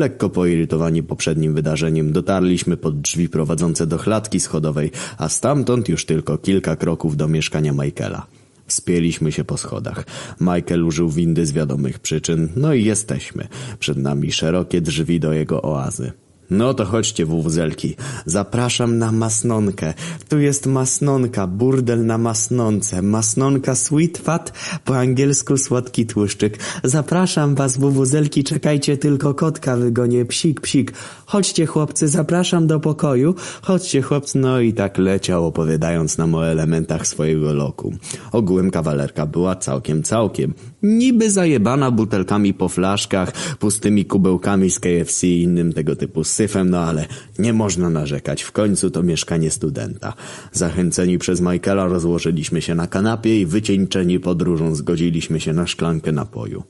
Lekko 0.00 0.30
poirytowani 0.30 1.02
poprzednim 1.02 1.54
wydarzeniem 1.54 2.12
dotarliśmy 2.12 2.76
pod 2.76 3.00
drzwi 3.00 3.28
prowadzące 3.28 3.86
do 3.86 3.98
klatki 3.98 4.40
schodowej, 4.40 4.90
a 5.18 5.28
stamtąd 5.28 5.88
już 5.88 6.04
tylko 6.04 6.38
kilka 6.38 6.76
kroków 6.76 7.16
do 7.16 7.28
mieszkania 7.28 7.72
Michaela. 7.72 8.26
Wspięliśmy 8.66 9.32
się 9.32 9.44
po 9.44 9.56
schodach. 9.56 10.06
Michael 10.40 10.84
użył 10.84 11.10
windy 11.10 11.46
z 11.46 11.52
wiadomych 11.52 11.98
przyczyn, 11.98 12.48
no 12.56 12.74
i 12.74 12.84
jesteśmy. 12.84 13.48
Przed 13.78 13.98
nami 13.98 14.32
szerokie 14.32 14.80
drzwi 14.80 15.20
do 15.20 15.32
jego 15.32 15.62
oazy. 15.62 16.12
No 16.50 16.74
to 16.74 16.84
chodźcie, 16.84 17.26
wuwzelki. 17.26 17.96
Zapraszam 18.26 18.98
na 18.98 19.12
masnonkę. 19.12 19.94
Tu 20.28 20.38
jest 20.38 20.66
masnonka, 20.66 21.46
burdel 21.46 22.06
na 22.06 22.18
masnonce. 22.18 23.02
Masnonka 23.02 23.74
sweet 23.74 24.18
fat, 24.18 24.52
po 24.84 24.98
angielsku 24.98 25.56
słodki 25.56 26.06
tłuszczyk. 26.06 26.58
Zapraszam 26.84 27.54
was, 27.54 27.76
wuwzelki, 27.76 28.44
czekajcie 28.44 28.96
tylko 28.96 29.34
kotka 29.34 29.76
wygonię. 29.76 30.24
Psik, 30.24 30.60
psik. 30.60 30.92
Chodźcie, 31.26 31.66
chłopcy, 31.66 32.08
zapraszam 32.08 32.66
do 32.66 32.80
pokoju. 32.80 33.34
Chodźcie, 33.62 34.02
chłopcy. 34.02 34.38
No 34.38 34.60
i 34.60 34.72
tak 34.72 34.98
leciał, 34.98 35.46
opowiadając 35.46 36.18
nam 36.18 36.34
o 36.34 36.46
elementach 36.46 37.06
swojego 37.06 37.52
loku. 37.52 37.94
Ogółem 38.32 38.70
kawalerka 38.70 39.26
była 39.26 39.56
całkiem, 39.56 40.02
całkiem. 40.02 40.54
Niby 40.82 41.30
zajebana 41.30 41.90
butelkami 41.90 42.54
po 42.54 42.68
flaszkach, 42.68 43.56
pustymi 43.56 44.04
kubełkami 44.04 44.70
z 44.70 44.80
KFC 44.80 45.26
i 45.26 45.42
innym 45.42 45.72
tego 45.72 45.96
typu 45.96 46.24
syfem, 46.24 46.70
no 46.70 46.78
ale 46.78 47.06
nie 47.38 47.52
można 47.52 47.90
narzekać. 47.90 48.42
W 48.42 48.52
końcu 48.52 48.90
to 48.90 49.02
mieszkanie 49.02 49.50
studenta. 49.50 50.14
Zachęceni 50.52 51.18
przez 51.18 51.40
Michaela 51.40 51.86
rozłożyliśmy 51.86 52.62
się 52.62 52.74
na 52.74 52.86
kanapie 52.86 53.40
i 53.40 53.46
wycieńczeni 53.46 54.20
podróżą 54.20 54.74
zgodziliśmy 54.74 55.40
się 55.40 55.52
na 55.52 55.66
szklankę 55.66 56.12
napoju. 56.12 56.62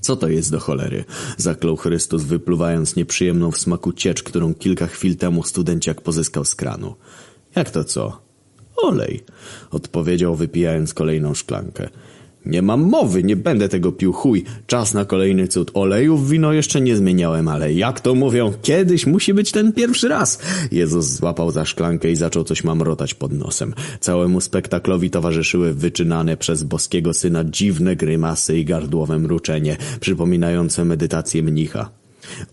Co 0.00 0.16
to 0.16 0.28
jest 0.28 0.50
do 0.50 0.60
cholery? 0.60 1.04
Zaklął 1.36 1.76
Chrystus, 1.76 2.22
wypluwając 2.22 2.96
nieprzyjemną 2.96 3.50
w 3.50 3.58
smaku 3.58 3.92
ciecz, 3.92 4.22
którą 4.22 4.54
kilka 4.54 4.86
chwil 4.86 5.16
temu 5.16 5.42
studenciak 5.42 6.00
pozyskał 6.00 6.44
z 6.44 6.54
kranu. 6.54 6.94
Jak 7.56 7.70
to 7.70 7.84
co? 7.84 8.22
Olej, 8.76 9.24
odpowiedział 9.70 10.36
wypijając 10.36 10.94
kolejną 10.94 11.34
szklankę. 11.34 11.88
Nie 12.46 12.62
mam 12.62 12.80
mowy, 12.82 13.22
nie 13.22 13.36
będę 13.36 13.68
tego 13.68 13.92
pił 13.92 14.12
chuj. 14.12 14.44
Czas 14.66 14.94
na 14.94 15.04
kolejny 15.04 15.48
cud. 15.48 15.70
Olejów 15.74 16.28
wino 16.28 16.52
jeszcze 16.52 16.80
nie 16.80 16.96
zmieniałem, 16.96 17.48
ale 17.48 17.72
jak 17.72 18.00
to 18.00 18.14
mówią, 18.14 18.52
kiedyś 18.62 19.06
musi 19.06 19.34
być 19.34 19.52
ten 19.52 19.72
pierwszy 19.72 20.08
raz. 20.08 20.38
Jezus 20.72 21.06
złapał 21.06 21.50
za 21.50 21.64
szklankę 21.64 22.10
i 22.10 22.16
zaczął 22.16 22.44
coś 22.44 22.64
mamrotać 22.64 23.14
pod 23.14 23.32
nosem. 23.32 23.74
Całemu 24.00 24.40
spektaklowi 24.40 25.10
towarzyszyły 25.10 25.74
wyczynane 25.74 26.36
przez 26.36 26.62
boskiego 26.62 27.14
syna 27.14 27.44
dziwne 27.44 27.96
grymasy 27.96 28.58
i 28.58 28.64
gardłowe 28.64 29.18
mruczenie, 29.18 29.76
przypominające 30.00 30.84
medytację 30.84 31.42
mnicha. 31.42 32.05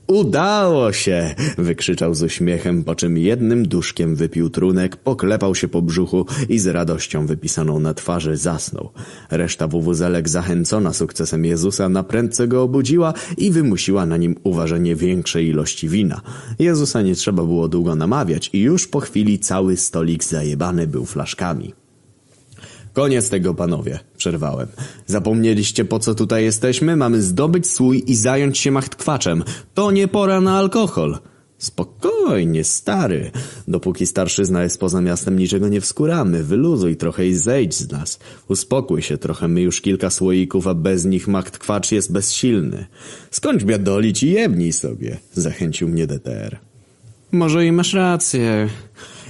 Udało 0.07 0.91
się! 0.91 1.35
wykrzyczał 1.57 2.15
z 2.15 2.23
uśmiechem, 2.23 2.83
po 2.83 2.95
czym 2.95 3.17
jednym 3.17 3.67
duszkiem 3.67 4.15
wypił 4.15 4.49
trunek, 4.49 4.95
poklepał 4.95 5.55
się 5.55 5.67
po 5.67 5.81
brzuchu 5.81 6.25
i 6.49 6.59
z 6.59 6.67
radością 6.67 7.27
wypisaną 7.27 7.79
na 7.79 7.93
twarzy 7.93 8.37
zasnął. 8.37 8.89
Reszta 9.31 9.67
wuwuzelek 9.67 10.29
zachęcona 10.29 10.93
sukcesem 10.93 11.45
Jezusa 11.45 11.89
na 11.89 12.03
prędce 12.03 12.47
go 12.47 12.63
obudziła 12.63 13.13
i 13.37 13.51
wymusiła 13.51 14.05
na 14.05 14.17
nim 14.17 14.35
uważanie 14.43 14.95
większej 14.95 15.47
ilości 15.47 15.89
wina. 15.89 16.21
Jezusa 16.59 17.01
nie 17.01 17.15
trzeba 17.15 17.43
było 17.43 17.67
długo 17.67 17.95
namawiać 17.95 18.49
i 18.53 18.59
już 18.59 18.87
po 18.87 18.99
chwili 18.99 19.39
cały 19.39 19.77
stolik 19.77 20.23
zajebany 20.23 20.87
był 20.87 21.05
flaszkami. 21.05 21.82
Koniec 22.93 23.29
tego, 23.29 23.53
panowie, 23.53 23.99
przerwałem. 24.17 24.67
Zapomnieliście, 25.05 25.85
po 25.85 25.99
co 25.99 26.15
tutaj 26.15 26.43
jesteśmy? 26.43 26.95
Mamy 26.95 27.21
zdobyć 27.21 27.67
słój 27.67 28.03
i 28.07 28.15
zająć 28.15 28.57
się 28.57 28.71
machtkwaczem. 28.71 29.43
To 29.73 29.91
nie 29.91 30.07
pora 30.07 30.41
na 30.41 30.57
alkohol. 30.57 31.17
Spokojnie, 31.57 32.63
stary. 32.63 33.31
Dopóki 33.67 34.05
starszyzna 34.05 34.63
jest 34.63 34.79
poza 34.79 35.01
miastem, 35.01 35.39
niczego 35.39 35.67
nie 35.67 35.81
wskuramy. 35.81 36.43
Wyluzuj 36.43 36.95
trochę 36.95 37.27
i 37.27 37.35
zejdź 37.35 37.73
z 37.73 37.91
nas. 37.91 38.19
Uspokój 38.47 39.01
się 39.01 39.17
trochę, 39.17 39.47
my 39.47 39.61
już 39.61 39.81
kilka 39.81 40.09
słoików, 40.09 40.67
a 40.67 40.73
bez 40.73 41.05
nich 41.05 41.27
machtkwacz 41.27 41.91
jest 41.91 42.11
bezsilny. 42.11 42.85
Skończ 43.31 43.63
biadolić 43.63 44.23
i 44.23 44.31
jebnij 44.31 44.73
sobie, 44.73 45.17
zachęcił 45.33 45.87
mnie 45.87 46.07
DTR. 46.07 46.59
Może 47.31 47.65
i 47.65 47.71
masz 47.71 47.93
rację. 47.93 48.69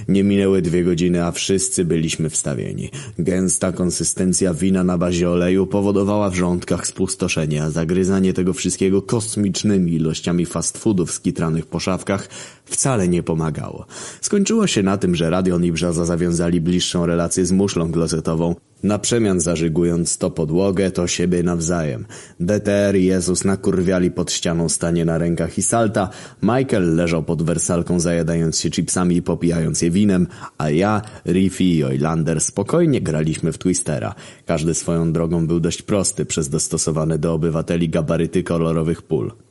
Nie 0.08 0.24
minęły 0.24 0.62
dwie 0.62 0.84
godziny, 0.84 1.24
a 1.24 1.32
wszyscy 1.32 1.84
byliśmy 1.84 2.30
wstawieni. 2.30 2.90
Gęsta 3.18 3.72
konsystencja 3.72 4.54
wina 4.54 4.84
na 4.84 4.98
bazie 4.98 5.30
oleju 5.30 5.66
powodowała 5.66 6.30
w 6.30 6.34
żołądkach 6.34 6.86
spustoszenie, 6.86 7.62
a 7.62 7.70
zagryzanie 7.70 8.32
tego 8.32 8.52
wszystkiego 8.52 9.02
kosmicznymi 9.02 9.92
ilościami 9.92 10.46
fast 10.46 10.78
foodów 10.78 11.12
skitranych 11.12 11.66
po 11.66 11.80
szafkach 11.80 12.28
wcale 12.64 13.08
nie 13.08 13.22
pomagało. 13.22 13.86
Skończyło 14.20 14.66
się 14.66 14.82
na 14.82 14.96
tym, 14.96 15.14
że 15.14 15.30
Radion 15.30 15.64
i 15.64 15.72
Brzaza 15.72 16.04
zawiązali 16.04 16.60
bliższą 16.60 17.06
relację 17.06 17.46
z 17.46 17.52
muszlą 17.52 17.92
klozetową, 17.92 18.54
na 18.84 18.98
przemian 18.98 19.40
zażygując 19.40 20.18
to 20.18 20.30
podłogę, 20.30 20.90
to 20.90 21.06
siebie 21.06 21.42
nawzajem. 21.42 22.06
DTR 22.40 22.96
i 22.96 23.04
Jezus 23.04 23.44
nakurwiali 23.44 24.10
pod 24.10 24.32
ścianą 24.32 24.68
stanie 24.68 25.04
na 25.04 25.18
rękach 25.18 25.58
i 25.58 25.62
salta, 25.62 26.08
Michael 26.42 26.94
leżał 26.96 27.22
pod 27.22 27.42
wersalką 27.42 28.00
zajadając 28.00 28.60
się 28.60 28.70
chipsami 28.70 29.16
i 29.16 29.22
popijając 29.22 29.82
je 29.82 29.90
winem, 29.90 30.26
a 30.58 30.70
ja, 30.70 31.02
Riffy 31.26 31.64
i 31.64 31.84
Oilander 31.84 32.40
spokojnie 32.40 33.00
graliśmy 33.00 33.52
w 33.52 33.58
Twistera. 33.58 34.14
Każdy 34.46 34.74
swoją 34.74 35.12
drogą 35.12 35.46
był 35.46 35.60
dość 35.60 35.82
prosty 35.82 36.24
przez 36.24 36.48
dostosowane 36.48 37.18
do 37.18 37.34
obywateli 37.34 37.88
gabaryty 37.88 38.42
kolorowych 38.42 39.02
pól. 39.02 39.43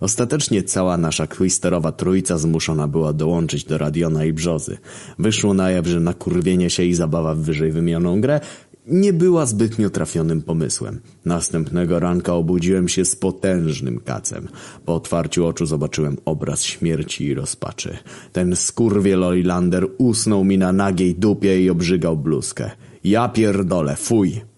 Ostatecznie 0.00 0.62
cała 0.62 0.96
nasza 0.96 1.26
twisterowa 1.26 1.92
trójca 1.92 2.38
zmuszona 2.38 2.88
była 2.88 3.12
dołączyć 3.12 3.64
do 3.64 3.78
Radiona 3.78 4.24
i 4.24 4.32
Brzozy. 4.32 4.78
Wyszło 5.18 5.54
na 5.54 5.70
jaw, 5.70 5.86
że 5.86 6.00
nakurwienie 6.00 6.70
się 6.70 6.84
i 6.84 6.94
zabawa 6.94 7.34
w 7.34 7.38
wyżej 7.38 7.72
wymienioną 7.72 8.20
grę 8.20 8.40
nie 8.86 9.12
była 9.12 9.46
zbytnio 9.46 9.90
trafionym 9.90 10.42
pomysłem. 10.42 11.00
Następnego 11.24 12.00
ranka 12.00 12.34
obudziłem 12.34 12.88
się 12.88 13.04
z 13.04 13.16
potężnym 13.16 14.00
kacem. 14.00 14.48
Po 14.84 14.94
otwarciu 14.94 15.46
oczu 15.46 15.66
zobaczyłem 15.66 16.16
obraz 16.24 16.62
śmierci 16.62 17.24
i 17.24 17.34
rozpaczy. 17.34 17.96
Ten 18.32 18.56
skurwiel 18.56 19.24
Olilander 19.24 19.86
usnął 19.98 20.44
mi 20.44 20.58
na 20.58 20.72
nagiej 20.72 21.14
dupie 21.14 21.60
i 21.60 21.70
obrzygał 21.70 22.16
bluzkę. 22.16 22.70
Ja 23.04 23.28
pierdolę, 23.28 23.96
fuj! 23.96 24.53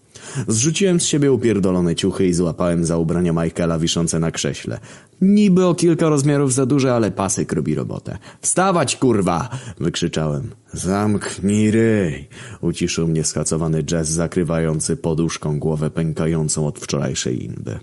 Zrzuciłem 0.49 1.01
z 1.01 1.05
siebie 1.05 1.33
upierdolone 1.33 1.95
ciuchy 1.95 2.27
i 2.27 2.35
złapałem 2.35 2.85
za 2.85 2.99
ubrania 2.99 3.33
Michaela 3.33 3.79
wiszące 3.79 4.19
na 4.19 4.31
krześle. 4.31 4.79
Niby 5.21 5.67
o 5.67 5.75
kilka 5.75 6.09
rozmiarów 6.09 6.53
za 6.53 6.67
duże, 6.67 6.95
ale 6.95 7.11
pasek 7.11 7.53
robi 7.53 7.75
robotę. 7.75 8.19
Wstawać, 8.41 8.97
kurwa! 8.97 9.49
wykrzyczałem. 9.81 10.51
Zamknij 10.73 11.71
ryj! 11.71 12.29
Uciszył 12.61 13.09
mnie 13.09 13.25
skacowany 13.25 13.83
jazz 13.83 14.09
zakrywający 14.09 14.97
poduszką 14.97 15.59
głowę 15.59 15.91
pękającą 15.91 16.67
od 16.67 16.79
wczorajszej 16.79 17.45
inby. 17.45 17.79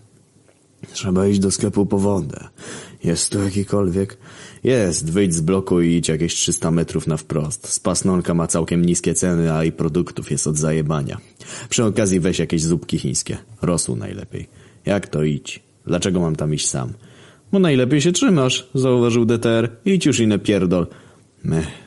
Trzeba 0.92 1.28
iść 1.28 1.40
do 1.40 1.52
sklepu 1.52 1.86
po 1.86 1.98
wodę. 1.98 2.48
Jest 3.04 3.30
tu 3.30 3.44
jakikolwiek? 3.44 4.18
Jest, 4.64 5.12
wyjdź 5.12 5.34
z 5.34 5.42
bloku 5.42 5.82
i 5.82 5.96
idź 5.96 6.10
jakieś 6.10 6.34
300 6.36 6.72
metrów 6.72 7.08
na 7.08 7.18
wprost. 7.18 7.68
Spasnonka 7.68 8.34
ma 8.34 8.48
całkiem 8.48 8.86
niskie 8.86 9.14
ceny, 9.14 9.54
a 9.54 9.64
i 9.64 9.72
produktów 9.72 10.32
jest 10.32 10.48
od 10.48 10.58
zajebania. 10.58 11.18
Przy 11.70 11.84
okazji 11.84 12.20
weź 12.20 12.40
jakieś 12.40 12.64
zupki 12.64 13.00
chińskie. 13.00 13.38
Rosół 13.62 13.96
najlepiej. 13.96 14.48
Jak 14.86 15.08
to 15.08 15.24
idź? 15.24 15.60
Dlaczego 15.88 16.20
mam 16.20 16.36
tam 16.36 16.54
iść 16.54 16.70
sam? 16.70 16.94
Bo 17.52 17.60
najlepiej 17.60 18.02
się 18.02 18.12
trzymasz, 18.12 18.68
zauważył 18.76 19.26
DTR. 19.26 19.70
Idź 19.86 20.06
już 20.06 20.20
inne 20.20 20.40
pierdol. 20.40 20.88
Mech. 21.44 21.83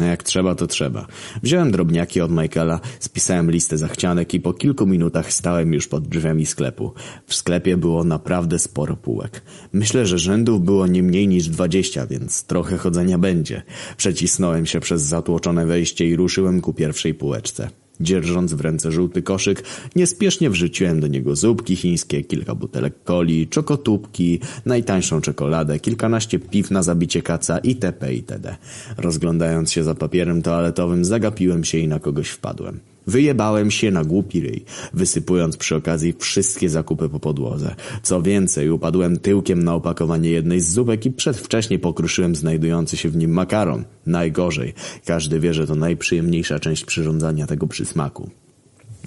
No 0.00 0.06
jak 0.06 0.22
trzeba, 0.22 0.54
to 0.54 0.66
trzeba. 0.66 1.06
Wziąłem 1.42 1.70
drobniaki 1.70 2.20
od 2.20 2.30
Michaela, 2.30 2.80
spisałem 2.98 3.50
listę 3.50 3.78
zachcianek 3.78 4.34
i 4.34 4.40
po 4.40 4.52
kilku 4.52 4.86
minutach 4.86 5.32
stałem 5.32 5.72
już 5.72 5.88
pod 5.88 6.08
drzwiami 6.08 6.46
sklepu. 6.46 6.92
W 7.26 7.34
sklepie 7.34 7.76
było 7.76 8.04
naprawdę 8.04 8.58
sporo 8.58 8.96
półek. 8.96 9.42
Myślę, 9.72 10.06
że 10.06 10.18
rzędów 10.18 10.64
było 10.64 10.86
nie 10.86 11.02
mniej 11.02 11.28
niż 11.28 11.48
dwadzieścia, 11.48 12.06
więc 12.06 12.44
trochę 12.44 12.78
chodzenia 12.78 13.18
będzie. 13.18 13.62
Przecisnąłem 13.96 14.66
się 14.66 14.80
przez 14.80 15.02
zatłoczone 15.02 15.66
wejście 15.66 16.06
i 16.06 16.16
ruszyłem 16.16 16.60
ku 16.60 16.72
pierwszej 16.72 17.14
półeczce. 17.14 17.70
Dzierżąc 18.00 18.52
w 18.54 18.60
ręce 18.60 18.92
żółty 18.92 19.22
koszyk, 19.22 19.62
niespiesznie 19.96 20.50
wrzuciłem 20.50 21.00
do 21.00 21.06
niego 21.06 21.36
zupki 21.36 21.76
chińskie, 21.76 22.24
kilka 22.24 22.54
butelek 22.54 22.94
coli, 23.04 23.48
czokotubki, 23.48 24.40
najtańszą 24.66 25.20
czekoladę, 25.20 25.78
kilkanaście 25.78 26.38
piw 26.38 26.70
na 26.70 26.82
zabicie 26.82 27.22
kaca 27.22 27.58
itp. 27.58 28.14
itd. 28.14 28.56
Rozglądając 28.96 29.72
się 29.72 29.84
za 29.84 29.94
papierem 29.94 30.42
toaletowym, 30.42 31.04
zagapiłem 31.04 31.64
się 31.64 31.78
i 31.78 31.88
na 31.88 32.00
kogoś 32.00 32.28
wpadłem. 32.28 32.89
Wyjebałem 33.06 33.70
się 33.70 33.90
na 33.90 34.04
głupi 34.04 34.40
ryj, 34.40 34.64
wysypując 34.94 35.56
przy 35.56 35.76
okazji 35.76 36.14
wszystkie 36.18 36.68
zakupy 36.68 37.08
po 37.08 37.20
podłodze. 37.20 37.74
Co 38.02 38.22
więcej, 38.22 38.70
upadłem 38.70 39.18
tyłkiem 39.18 39.62
na 39.62 39.74
opakowanie 39.74 40.30
jednej 40.30 40.60
z 40.60 40.72
zupek 40.72 41.06
i 41.06 41.10
przedwcześnie 41.10 41.78
pokruszyłem 41.78 42.36
znajdujący 42.36 42.96
się 42.96 43.08
w 43.08 43.16
nim 43.16 43.30
makaron. 43.30 43.84
Najgorzej. 44.06 44.74
Każdy 45.04 45.40
wie, 45.40 45.54
że 45.54 45.66
to 45.66 45.74
najprzyjemniejsza 45.74 46.60
część 46.60 46.84
przyrządzania 46.84 47.46
tego 47.46 47.66
przysmaku. 47.66 48.30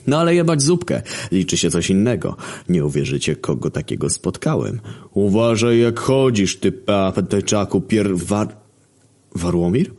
No 0.08 0.20
ale 0.20 0.36
jebać 0.36 0.62
zupkę. 0.62 1.02
Liczy 1.32 1.58
się 1.58 1.72
coś 1.72 1.90
innego. 1.90 2.36
Nie 2.70 2.86
uwierzycie, 2.86 3.36
kogo 3.36 3.70
takiego 3.70 4.10
spotkałem. 4.10 4.80
Uważaj 5.14 5.80
jak 5.80 6.00
chodzisz, 6.00 6.58
ty 6.58 6.72
papeteczaku 6.72 7.82
pier... 7.82 8.18
War... 8.18 8.48
Warłomir? 9.36 9.92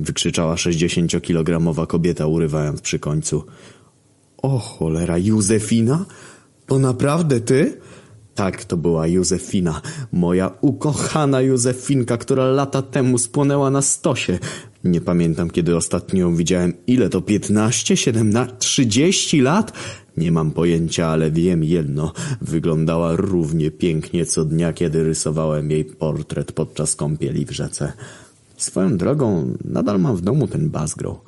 Wykrzyczała 0.00 0.56
sześćdziesięciokilogramowa 0.56 1.86
kobieta, 1.86 2.26
urywając 2.26 2.80
przy 2.80 2.98
końcu. 2.98 3.44
O 4.42 4.58
cholera, 4.58 5.18
Józefina? 5.18 6.04
To 6.66 6.78
naprawdę 6.78 7.40
ty? 7.40 7.80
Tak, 8.34 8.64
to 8.64 8.76
była 8.76 9.06
Józefina, 9.06 9.80
moja 10.12 10.50
ukochana 10.60 11.40
Józefinka, 11.40 12.16
która 12.16 12.44
lata 12.44 12.82
temu 12.82 13.18
spłonęła 13.18 13.70
na 13.70 13.82
stosie. 13.82 14.38
Nie 14.84 15.00
pamiętam, 15.00 15.50
kiedy 15.50 15.76
ostatnio 15.76 16.20
ją 16.20 16.36
widziałem. 16.36 16.72
Ile 16.86 17.08
to? 17.08 17.20
Piętnaście? 17.20 17.96
Siedemnaście? 17.96 18.56
Trzydzieści 18.58 19.40
lat? 19.40 19.72
Nie 20.16 20.32
mam 20.32 20.50
pojęcia, 20.50 21.06
ale 21.06 21.30
wiem 21.30 21.64
jedno. 21.64 22.12
Wyglądała 22.40 23.16
równie 23.16 23.70
pięknie 23.70 24.26
co 24.26 24.44
dnia, 24.44 24.72
kiedy 24.72 25.04
rysowałem 25.04 25.70
jej 25.70 25.84
portret 25.84 26.52
podczas 26.52 26.96
kąpieli 26.96 27.46
w 27.46 27.50
rzece. 27.50 27.92
Swoją 28.60 28.96
drogą, 28.96 29.54
nadal 29.64 30.00
mam 30.00 30.16
w 30.16 30.20
domu 30.20 30.48
ten 30.48 30.70
bazgro. 30.70 31.20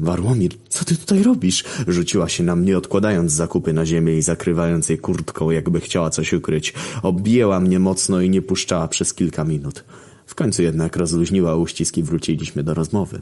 Warłomir, 0.00 0.52
co 0.68 0.84
ty 0.84 0.96
tutaj 0.96 1.22
robisz? 1.22 1.64
Rzuciła 1.88 2.28
się 2.28 2.44
na 2.44 2.56
mnie, 2.56 2.78
odkładając 2.78 3.32
zakupy 3.32 3.72
na 3.72 3.86
ziemię 3.86 4.16
i 4.18 4.22
zakrywając 4.22 4.88
je 4.88 4.98
kurtką, 4.98 5.50
jakby 5.50 5.80
chciała 5.80 6.10
coś 6.10 6.32
ukryć. 6.32 6.74
Objęła 7.02 7.60
mnie 7.60 7.78
mocno 7.78 8.20
i 8.20 8.30
nie 8.30 8.42
puszczała 8.42 8.88
przez 8.88 9.14
kilka 9.14 9.44
minut. 9.44 9.84
W 10.26 10.34
końcu 10.34 10.62
jednak 10.62 10.96
rozluźniła 10.96 11.56
uścisk 11.56 11.96
i 11.96 12.02
wróciliśmy 12.02 12.62
do 12.62 12.74
rozmowy. 12.74 13.20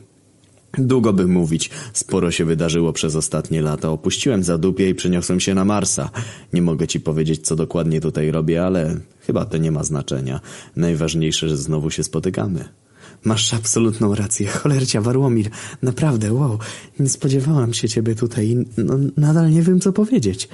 Długo 0.79 1.13
by 1.13 1.27
mówić. 1.27 1.71
Sporo 1.93 2.31
się 2.31 2.45
wydarzyło 2.45 2.93
przez 2.93 3.17
ostatnie 3.17 3.63
lata. 3.63 3.91
Opuściłem 3.91 4.43
zadupie 4.43 4.89
i 4.89 4.95
przeniosłem 4.95 5.41
się 5.41 5.55
na 5.55 5.65
Marsa. 5.65 6.11
Nie 6.53 6.63
mogę 6.63 6.87
ci 6.87 7.01
powiedzieć, 7.01 7.47
co 7.47 7.57
dokładnie 7.57 8.01
tutaj 8.01 8.31
robię, 8.31 8.65
ale 8.65 9.01
chyba 9.21 9.45
to 9.45 9.59
nie 9.59 9.73
ma 9.73 9.85
znaczenia. 9.85 10.41
Najważniejsze, 10.77 11.49
że 11.49 11.57
znowu 11.57 11.91
się 11.91 12.05
spotykamy. 12.05 12.82
Masz 13.25 13.55
absolutną 13.55 14.15
rację. 14.15 14.47
Cholercia, 14.49 15.01
Warłomir. 15.01 15.51
Naprawdę, 15.83 16.33
wow. 16.33 16.59
Nie 16.99 17.09
spodziewałam 17.09 17.75
się 17.75 17.89
ciebie 17.89 18.15
tutaj 18.15 18.49
i 18.49 18.57
no, 18.76 18.99
nadal 19.17 19.51
nie 19.51 19.62
wiem, 19.62 19.81
co 19.81 19.92
powiedzieć. 19.92 20.49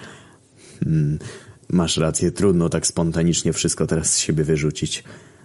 Hmm, 0.85 1.19
masz 1.69 1.97
rację. 1.97 2.33
Trudno 2.33 2.69
tak 2.69 2.87
spontanicznie 2.87 3.53
wszystko 3.53 3.87
teraz 3.87 4.15
z 4.15 4.19
siebie 4.19 4.45
wyrzucić. 4.45 5.05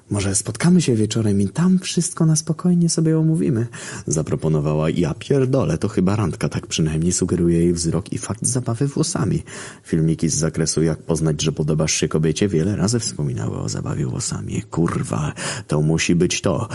Może 0.10 0.36
spotkamy 0.36 0.82
się 0.82 0.96
wieczorem 0.96 1.42
i 1.42 1.50
tam 1.50 1.80
wszystko 1.80 2.26
na 2.26 2.36
spokojnie 2.36 2.90
sobie 2.90 3.20
omówimy. 3.20 3.68
Zaproponowała. 4.08 4.90
Ja 4.90 5.14
pierdolę, 5.14 5.78
to 5.78 5.88
chyba 5.88 6.16
randka, 6.16 6.50
tak 6.50 6.68
przynajmniej 6.68 7.12
sugeruje 7.12 7.60
jej 7.60 7.74
wzrok 7.74 8.14
i 8.14 8.18
fakt 8.18 8.46
zabawy 8.46 8.88
włosami. 8.88 9.44
Filmiki 9.84 10.30
z 10.30 10.36
zakresu 10.36 10.84
jak 10.84 11.02
poznać, 11.02 11.42
że 11.42 11.52
podobasz 11.52 11.94
się 11.94 12.08
kobiecie 12.08 12.48
wiele 12.48 12.76
razy 12.76 13.00
wspominały 13.00 13.58
o 13.58 13.70
zabawie 13.70 14.06
włosami. 14.06 14.62
Kurwa, 14.62 15.34
to 15.68 15.82
musi 15.82 16.16
być 16.16 16.42
to. 16.42 16.70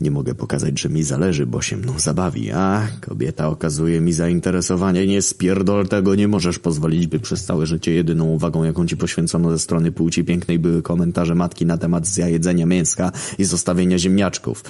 Nie 0.00 0.10
mogę 0.10 0.34
pokazać, 0.34 0.80
że 0.80 0.88
mi 0.88 1.02
zależy, 1.02 1.46
bo 1.46 1.62
się 1.62 1.76
mną 1.76 1.98
zabawi. 1.98 2.50
A, 2.50 2.88
kobieta 3.00 3.48
okazuje 3.48 4.00
mi 4.00 4.12
zainteresowanie. 4.12 5.06
Nie 5.06 5.22
spierdol 5.22 5.88
tego, 5.88 6.14
nie 6.14 6.28
możesz 6.28 6.58
pozwolić, 6.58 7.06
by 7.06 7.20
przez 7.20 7.44
całe 7.44 7.66
życie 7.66 7.92
jedyną 7.94 8.24
uwagą, 8.24 8.64
jaką 8.64 8.86
ci 8.86 8.96
poświęcono 8.96 9.50
ze 9.50 9.58
strony 9.58 9.92
płci 9.92 10.24
pięknej 10.24 10.58
były 10.58 10.82
komentarze 10.82 11.34
matki 11.34 11.66
na 11.66 11.78
temat 11.78 12.06
zjajedzenia 12.06 12.66
mięska 12.66 13.12
i 13.38 13.44
zostawienia 13.44 13.98
ziemniaczków. 13.98 14.64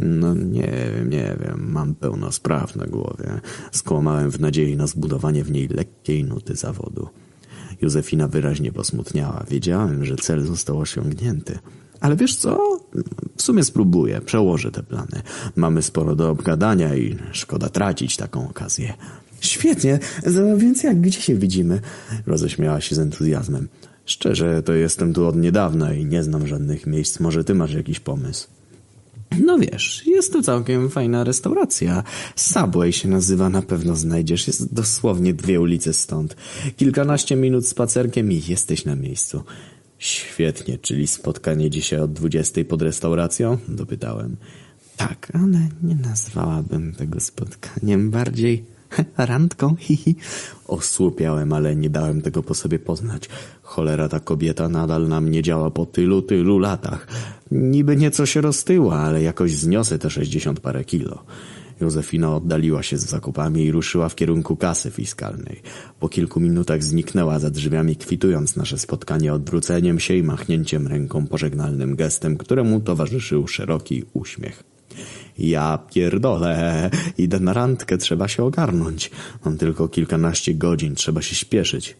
No 0.00 0.34
nie 0.34 0.72
wiem, 0.96 1.10
nie 1.10 1.36
wiem, 1.40 1.70
mam 1.70 1.94
pełno 1.94 2.32
spraw 2.32 2.76
na 2.76 2.86
głowie. 2.86 3.40
Skłamałem 3.72 4.30
w 4.30 4.40
nadziei 4.40 4.76
na 4.76 4.86
zbudowanie 4.86 5.44
w 5.44 5.50
niej 5.50 5.68
lekkiej 5.68 6.24
nuty 6.24 6.54
zawodu. 6.54 7.08
Józefina 7.82 8.28
wyraźnie 8.28 8.72
posmutniała. 8.72 9.44
Wiedziałem, 9.50 10.04
że 10.04 10.16
cel 10.16 10.46
został 10.46 10.78
osiągnięty. 10.78 11.58
Ale 12.00 12.16
wiesz 12.16 12.36
co? 12.36 12.80
W 13.36 13.42
sumie 13.42 13.64
spróbuję, 13.64 14.20
przełożę 14.20 14.70
te 14.70 14.82
plany. 14.82 15.22
Mamy 15.56 15.82
sporo 15.82 16.16
do 16.16 16.30
obgadania 16.30 16.94
i 16.96 17.16
szkoda 17.32 17.68
tracić 17.68 18.16
taką 18.16 18.48
okazję. 18.48 18.94
Świetnie, 19.40 19.98
więc 20.56 20.82
jak, 20.82 21.00
gdzie 21.00 21.20
się 21.20 21.34
widzimy? 21.34 21.80
Roześmiała 22.26 22.80
się 22.80 22.94
z 22.94 22.98
entuzjazmem. 22.98 23.68
Szczerze, 24.04 24.62
to 24.62 24.72
jestem 24.72 25.12
tu 25.12 25.26
od 25.26 25.36
niedawna 25.36 25.94
i 25.94 26.04
nie 26.04 26.22
znam 26.22 26.46
żadnych 26.46 26.86
miejsc. 26.86 27.20
Może 27.20 27.44
ty 27.44 27.54
masz 27.54 27.72
jakiś 27.72 28.00
pomysł? 28.00 28.48
No 29.44 29.58
wiesz, 29.58 30.06
jest 30.06 30.32
tu 30.32 30.42
całkiem 30.42 30.90
fajna 30.90 31.24
restauracja. 31.24 32.02
Subway 32.36 32.92
się 32.92 33.08
nazywa, 33.08 33.48
na 33.48 33.62
pewno 33.62 33.96
znajdziesz. 33.96 34.46
Jest 34.46 34.74
dosłownie 34.74 35.34
dwie 35.34 35.60
ulice 35.60 35.92
stąd. 35.92 36.36
Kilkanaście 36.76 37.36
minut 37.36 37.66
spacerkiem 37.66 38.32
i 38.32 38.42
jesteś 38.48 38.84
na 38.84 38.96
miejscu. 38.96 39.42
Świetnie, 39.98 40.78
czyli 40.78 41.06
spotkanie 41.06 41.70
dzisiaj 41.70 42.00
od 42.00 42.12
dwudziestej 42.12 42.64
pod 42.64 42.82
restauracją? 42.82 43.58
Dopytałem. 43.68 44.36
Tak, 44.96 45.28
ale 45.34 45.68
nie 45.82 45.94
nazwałabym 45.94 46.92
tego 46.94 47.20
spotkaniem 47.20 48.10
bardziej 48.10 48.64
randką. 49.16 49.76
Hihi. 49.76 50.16
Osłupiałem, 50.66 51.52
ale 51.52 51.76
nie 51.76 51.90
dałem 51.90 52.22
tego 52.22 52.42
po 52.42 52.54
sobie 52.54 52.78
poznać. 52.78 53.28
Cholera, 53.62 54.08
ta 54.08 54.20
kobieta 54.20 54.68
nadal 54.68 55.08
na 55.08 55.20
mnie 55.20 55.42
działa 55.42 55.70
po 55.70 55.86
tylu, 55.86 56.22
tylu 56.22 56.58
latach. 56.58 57.06
Niby 57.50 57.96
nieco 57.96 58.26
się 58.26 58.40
roztyła, 58.40 58.96
ale 58.96 59.22
jakoś 59.22 59.52
zniosę 59.52 59.98
te 59.98 60.10
sześćdziesiąt 60.10 60.60
parę 60.60 60.84
kilo. 60.84 61.24
Józefina 61.80 62.36
oddaliła 62.36 62.82
się 62.82 62.98
z 62.98 63.06
zakupami 63.06 63.64
i 63.64 63.72
ruszyła 63.72 64.08
w 64.08 64.14
kierunku 64.14 64.56
kasy 64.56 64.90
fiskalnej. 64.90 65.62
Po 66.00 66.08
kilku 66.08 66.40
minutach 66.40 66.84
zniknęła 66.84 67.38
za 67.38 67.50
drzwiami, 67.50 67.96
kwitując 67.96 68.56
nasze 68.56 68.78
spotkanie 68.78 69.34
odwróceniem 69.34 70.00
się 70.00 70.14
i 70.14 70.22
machnięciem 70.22 70.86
ręką 70.86 71.26
pożegnalnym 71.26 71.96
gestem, 71.96 72.36
któremu 72.36 72.80
towarzyszył 72.80 73.48
szeroki 73.48 74.04
uśmiech. 74.12 74.62
Ja 75.38 75.78
pierdolę, 75.94 76.90
idę 77.18 77.40
na 77.40 77.52
randkę, 77.52 77.98
trzeba 77.98 78.28
się 78.28 78.44
ogarnąć. 78.44 79.10
Mam 79.44 79.58
tylko 79.58 79.88
kilkanaście 79.88 80.54
godzin, 80.54 80.94
trzeba 80.94 81.22
się 81.22 81.34
śpieszyć. 81.34 81.96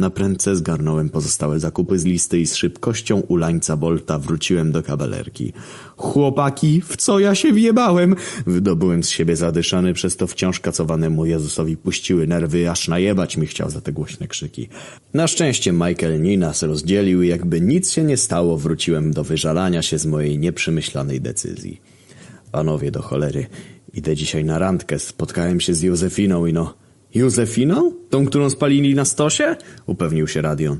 Na 0.00 0.10
prędce 0.10 0.56
zgarnąłem 0.56 1.08
pozostałe 1.08 1.60
zakupy 1.60 1.98
z 1.98 2.04
listy 2.04 2.40
i 2.40 2.46
z 2.46 2.54
szybkością 2.54 3.20
ulańca 3.20 3.76
Bolta 3.76 4.18
wróciłem 4.18 4.72
do 4.72 4.82
kawalerki. 4.82 5.52
Chłopaki, 5.96 6.80
w 6.80 6.96
co 6.96 7.18
ja 7.18 7.34
się 7.34 7.52
wjebałem? 7.52 8.16
Wydobyłem 8.46 9.04
z 9.04 9.08
siebie 9.08 9.36
zadyszany, 9.36 9.94
przez 9.94 10.16
to 10.16 10.26
wciąż 10.26 10.60
kacowanemu 10.60 11.26
Jezusowi 11.26 11.76
puściły 11.76 12.26
nerwy, 12.26 12.70
aż 12.70 12.88
najebać 12.88 13.36
mi 13.36 13.46
chciał 13.46 13.70
za 13.70 13.80
te 13.80 13.92
głośne 13.92 14.28
krzyki. 14.28 14.68
Na 15.14 15.26
szczęście 15.26 15.72
Michael 15.72 16.22
nie 16.22 16.38
nas 16.38 16.62
rozdzielił 16.62 17.22
i 17.22 17.28
jakby 17.28 17.60
nic 17.60 17.92
się 17.92 18.04
nie 18.04 18.16
stało, 18.16 18.56
wróciłem 18.58 19.12
do 19.12 19.24
wyżalania 19.24 19.82
się 19.82 19.98
z 19.98 20.06
mojej 20.06 20.38
nieprzemyślanej 20.38 21.20
decyzji. 21.20 21.80
Panowie 22.52 22.90
do 22.90 23.02
cholery, 23.02 23.46
idę 23.94 24.16
dzisiaj 24.16 24.44
na 24.44 24.58
randkę, 24.58 24.98
spotkałem 24.98 25.60
się 25.60 25.74
z 25.74 25.82
Józefiną 25.82 26.46
i 26.46 26.52
no... 26.52 26.74
Józefiną? 27.14 27.92
Tą, 28.10 28.26
którą 28.26 28.50
spalili 28.50 28.94
na 28.94 29.04
stosie? 29.04 29.56
Upewnił 29.86 30.28
się 30.28 30.42
Radion. 30.42 30.78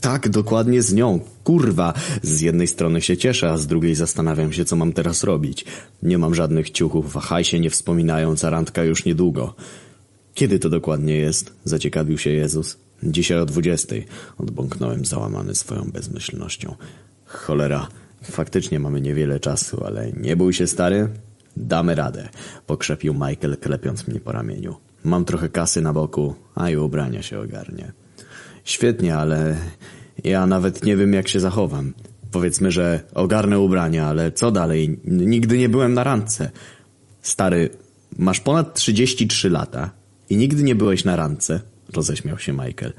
Tak, 0.00 0.28
dokładnie 0.28 0.82
z 0.82 0.94
nią. 0.94 1.20
Kurwa, 1.44 1.94
z 2.22 2.40
jednej 2.40 2.66
strony 2.66 3.00
się 3.00 3.16
cieszę, 3.16 3.50
a 3.50 3.56
z 3.56 3.66
drugiej 3.66 3.94
zastanawiam 3.94 4.52
się, 4.52 4.64
co 4.64 4.76
mam 4.76 4.92
teraz 4.92 5.24
robić. 5.24 5.64
Nie 6.02 6.18
mam 6.18 6.34
żadnych 6.34 6.70
ciuchów, 6.70 7.16
a 7.16 7.20
hajsie 7.20 7.60
nie 7.60 7.70
wspominając, 7.70 8.44
a 8.44 8.50
randka 8.50 8.84
już 8.84 9.04
niedługo. 9.04 9.54
Kiedy 10.34 10.58
to 10.58 10.68
dokładnie 10.68 11.16
jest? 11.16 11.52
Zaciekawił 11.64 12.18
się 12.18 12.30
Jezus. 12.30 12.76
Dzisiaj 13.02 13.38
o 13.38 13.46
dwudziestej. 13.46 14.06
Odbąknąłem 14.38 15.04
załamany 15.04 15.54
swoją 15.54 15.90
bezmyślnością. 15.92 16.74
Cholera, 17.24 17.88
faktycznie 18.22 18.80
mamy 18.80 19.00
niewiele 19.00 19.40
czasu, 19.40 19.84
ale 19.84 20.12
nie 20.12 20.36
bój 20.36 20.52
się, 20.52 20.66
stary. 20.66 21.08
Damy 21.56 21.94
radę, 21.94 22.28
pokrzepił 22.66 23.14
Michael, 23.14 23.56
klepiąc 23.60 24.08
mnie 24.08 24.20
po 24.20 24.32
ramieniu. 24.32 24.76
Mam 25.04 25.24
trochę 25.24 25.48
kasy 25.48 25.80
na 25.80 25.92
boku, 25.92 26.34
a 26.54 26.70
i 26.70 26.76
ubrania 26.76 27.22
się 27.22 27.40
ogarnie. 27.40 27.92
Świetnie, 28.64 29.16
ale 29.16 29.56
ja 30.24 30.46
nawet 30.46 30.84
nie 30.84 30.96
wiem, 30.96 31.12
jak 31.12 31.28
się 31.28 31.40
zachowam. 31.40 31.92
Powiedzmy, 32.30 32.70
że 32.70 33.00
ogarnę 33.14 33.58
ubrania, 33.58 34.06
ale 34.06 34.32
co 34.32 34.50
dalej? 34.50 35.00
Nigdy 35.04 35.58
nie 35.58 35.68
byłem 35.68 35.94
na 35.94 36.04
randce. 36.04 36.50
Stary, 37.22 37.70
masz 38.18 38.40
ponad 38.40 38.74
33 38.74 39.50
lata 39.50 39.90
i 40.30 40.36
nigdy 40.36 40.62
nie 40.62 40.74
byłeś 40.74 41.04
na 41.04 41.16
randce? 41.16 41.60
Roześmiał 41.92 42.38
się 42.38 42.52
Michael. 42.52 42.92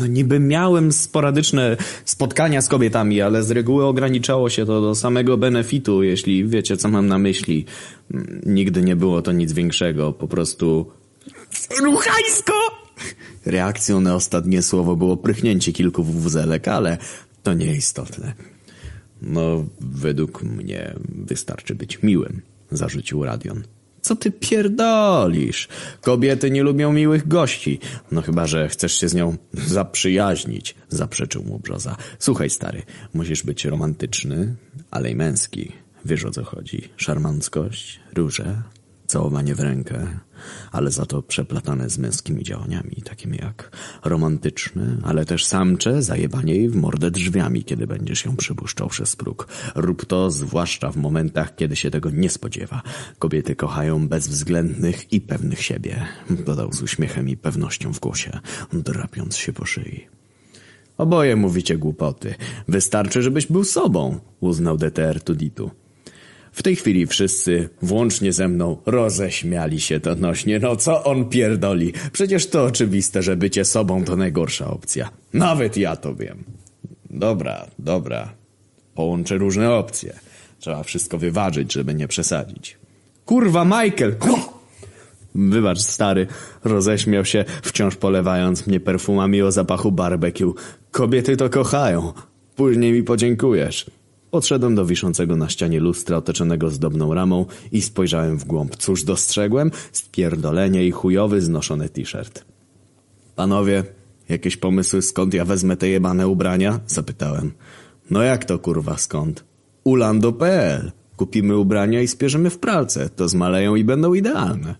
No 0.00 0.06
niby 0.06 0.40
miałem 0.40 0.92
sporadyczne 0.92 1.76
spotkania 2.04 2.62
z 2.62 2.68
kobietami, 2.68 3.20
ale 3.20 3.42
z 3.42 3.50
reguły 3.50 3.84
ograniczało 3.84 4.50
się 4.50 4.66
to 4.66 4.80
do 4.80 4.94
samego 4.94 5.36
benefitu, 5.36 6.02
jeśli 6.02 6.48
wiecie, 6.48 6.76
co 6.76 6.88
mam 6.88 7.06
na 7.06 7.18
myśli. 7.18 7.64
Nigdy 8.46 8.82
nie 8.82 8.96
było 8.96 9.22
to 9.22 9.32
nic 9.32 9.52
większego, 9.52 10.12
po 10.12 10.28
prostu... 10.28 10.92
Ruchajsko! 11.80 12.52
Reakcją 13.46 14.00
na 14.00 14.14
ostatnie 14.14 14.62
słowo 14.62 14.96
było 14.96 15.16
prychnięcie 15.16 15.72
kilku 15.72 16.04
wuzelek, 16.04 16.68
ale 16.68 16.98
to 17.42 17.54
nieistotne. 17.54 18.34
No, 19.22 19.64
według 19.80 20.42
mnie 20.42 20.94
wystarczy 21.08 21.74
być 21.74 22.02
miłym, 22.02 22.42
zarzucił 22.70 23.24
Radion. 23.24 23.62
Co 24.02 24.16
ty 24.16 24.30
pierdolisz? 24.30 25.68
Kobiety 26.00 26.50
nie 26.50 26.62
lubią 26.62 26.92
miłych 26.92 27.28
gości. 27.28 27.78
No 28.12 28.22
chyba, 28.22 28.46
że 28.46 28.68
chcesz 28.68 29.00
się 29.00 29.08
z 29.08 29.14
nią 29.14 29.36
zaprzyjaźnić, 29.52 30.74
zaprzeczył 30.88 31.44
mu 31.44 31.58
Brzoza. 31.58 31.96
Słuchaj, 32.18 32.50
stary, 32.50 32.82
musisz 33.14 33.42
być 33.42 33.64
romantyczny, 33.64 34.54
ale 34.90 35.10
i 35.10 35.16
męski. 35.16 35.72
Wiesz 36.04 36.24
o 36.24 36.30
co 36.30 36.44
chodzi. 36.44 36.88
Szarmanckość, 36.96 38.00
róże, 38.14 38.62
całowanie 39.06 39.54
w 39.54 39.60
rękę, 39.60 40.18
ale 40.72 40.90
za 40.90 41.06
to 41.06 41.22
przeplatane 41.22 41.90
z 41.90 41.98
męskimi 41.98 42.42
działaniami, 42.42 43.02
takimi 43.04 43.36
jak 43.36 43.76
romantyczne, 44.04 44.96
ale 45.02 45.24
też 45.24 45.44
samcze, 45.44 46.02
zajebanie 46.02 46.54
jej 46.54 46.68
w 46.68 46.76
mordę 46.76 47.10
drzwiami, 47.10 47.64
kiedy 47.64 47.86
będziesz 47.86 48.24
ją 48.24 48.36
przypuszczał 48.36 48.88
przez 48.88 49.16
próg. 49.16 49.48
Rób 49.74 50.06
to 50.06 50.30
zwłaszcza 50.30 50.90
w 50.90 50.96
momentach, 50.96 51.56
kiedy 51.56 51.76
się 51.76 51.90
tego 51.90 52.10
nie 52.10 52.30
spodziewa. 52.30 52.82
Kobiety 53.18 53.56
kochają 53.56 54.08
bezwzględnych 54.08 55.12
i 55.12 55.20
pewnych 55.20 55.62
siebie, 55.62 56.06
dodał 56.30 56.72
z 56.72 56.82
uśmiechem 56.82 57.28
i 57.28 57.36
pewnością 57.36 57.92
w 57.92 58.00
głosie, 58.00 58.40
drapiąc 58.72 59.36
się 59.36 59.52
po 59.52 59.64
szyi. 59.64 60.06
Oboje 60.98 61.36
mówicie 61.36 61.78
głupoty. 61.78 62.34
Wystarczy, 62.68 63.22
żebyś 63.22 63.46
był 63.46 63.64
sobą, 63.64 64.20
uznał 64.40 64.76
DTR 64.76 65.20
Tuditu. 65.20 65.70
W 66.52 66.62
tej 66.62 66.76
chwili 66.76 67.06
wszyscy, 67.06 67.68
włącznie 67.82 68.32
ze 68.32 68.48
mną, 68.48 68.76
roześmiali 68.86 69.80
się 69.80 70.00
donośnie. 70.00 70.58
No 70.58 70.76
co 70.76 71.04
on 71.04 71.28
pierdoli? 71.28 71.92
Przecież 72.12 72.46
to 72.46 72.64
oczywiste, 72.64 73.22
że 73.22 73.36
bycie 73.36 73.64
sobą 73.64 74.04
to 74.04 74.16
najgorsza 74.16 74.66
opcja. 74.70 75.10
Nawet 75.32 75.76
ja 75.76 75.96
to 75.96 76.14
wiem. 76.14 76.44
Dobra, 77.10 77.66
dobra. 77.78 78.32
Połączę 78.94 79.38
różne 79.38 79.74
opcje. 79.74 80.12
Trzeba 80.58 80.82
wszystko 80.82 81.18
wyważyć, 81.18 81.72
żeby 81.72 81.94
nie 81.94 82.08
przesadzić. 82.08 82.78
Kurwa, 83.24 83.64
Michael! 83.64 84.16
Wybacz, 85.34 85.78
stary, 85.80 86.26
roześmiał 86.64 87.24
się, 87.24 87.44
wciąż 87.62 87.96
polewając 87.96 88.66
mnie 88.66 88.80
perfumami 88.80 89.42
o 89.42 89.52
zapachu 89.52 89.92
barbecue. 89.92 90.54
Kobiety 90.90 91.36
to 91.36 91.50
kochają. 91.50 92.12
Później 92.56 92.92
mi 92.92 93.02
podziękujesz. 93.02 93.90
Podszedłem 94.32 94.74
do 94.74 94.86
wiszącego 94.86 95.36
na 95.36 95.48
ścianie 95.48 95.80
lustra 95.80 96.16
otoczonego 96.16 96.70
zdobną 96.70 97.14
ramą 97.14 97.46
i 97.72 97.82
spojrzałem 97.82 98.38
w 98.38 98.44
głąb. 98.44 98.76
Cóż 98.76 99.04
dostrzegłem? 99.04 99.70
Spierdolenie 99.92 100.86
i 100.86 100.90
chujowy 100.90 101.40
znoszony 101.40 101.88
t-shirt. 101.88 102.44
Panowie, 103.36 103.84
jakieś 104.28 104.56
pomysły 104.56 105.02
skąd 105.02 105.34
ja 105.34 105.44
wezmę 105.44 105.76
te 105.76 105.88
jebane 105.88 106.28
ubrania? 106.28 106.80
Zapytałem. 106.86 107.52
No 108.10 108.22
jak 108.22 108.44
to 108.44 108.58
kurwa 108.58 108.96
skąd? 108.96 109.44
Ulando.pl 109.84 110.92
Kupimy 111.16 111.56
ubrania 111.56 112.02
i 112.02 112.08
spierzemy 112.08 112.50
w 112.50 112.58
pralce. 112.58 113.08
To 113.08 113.28
zmaleją 113.28 113.74
i 113.74 113.84
będą 113.84 114.14
idealne. 114.14 114.74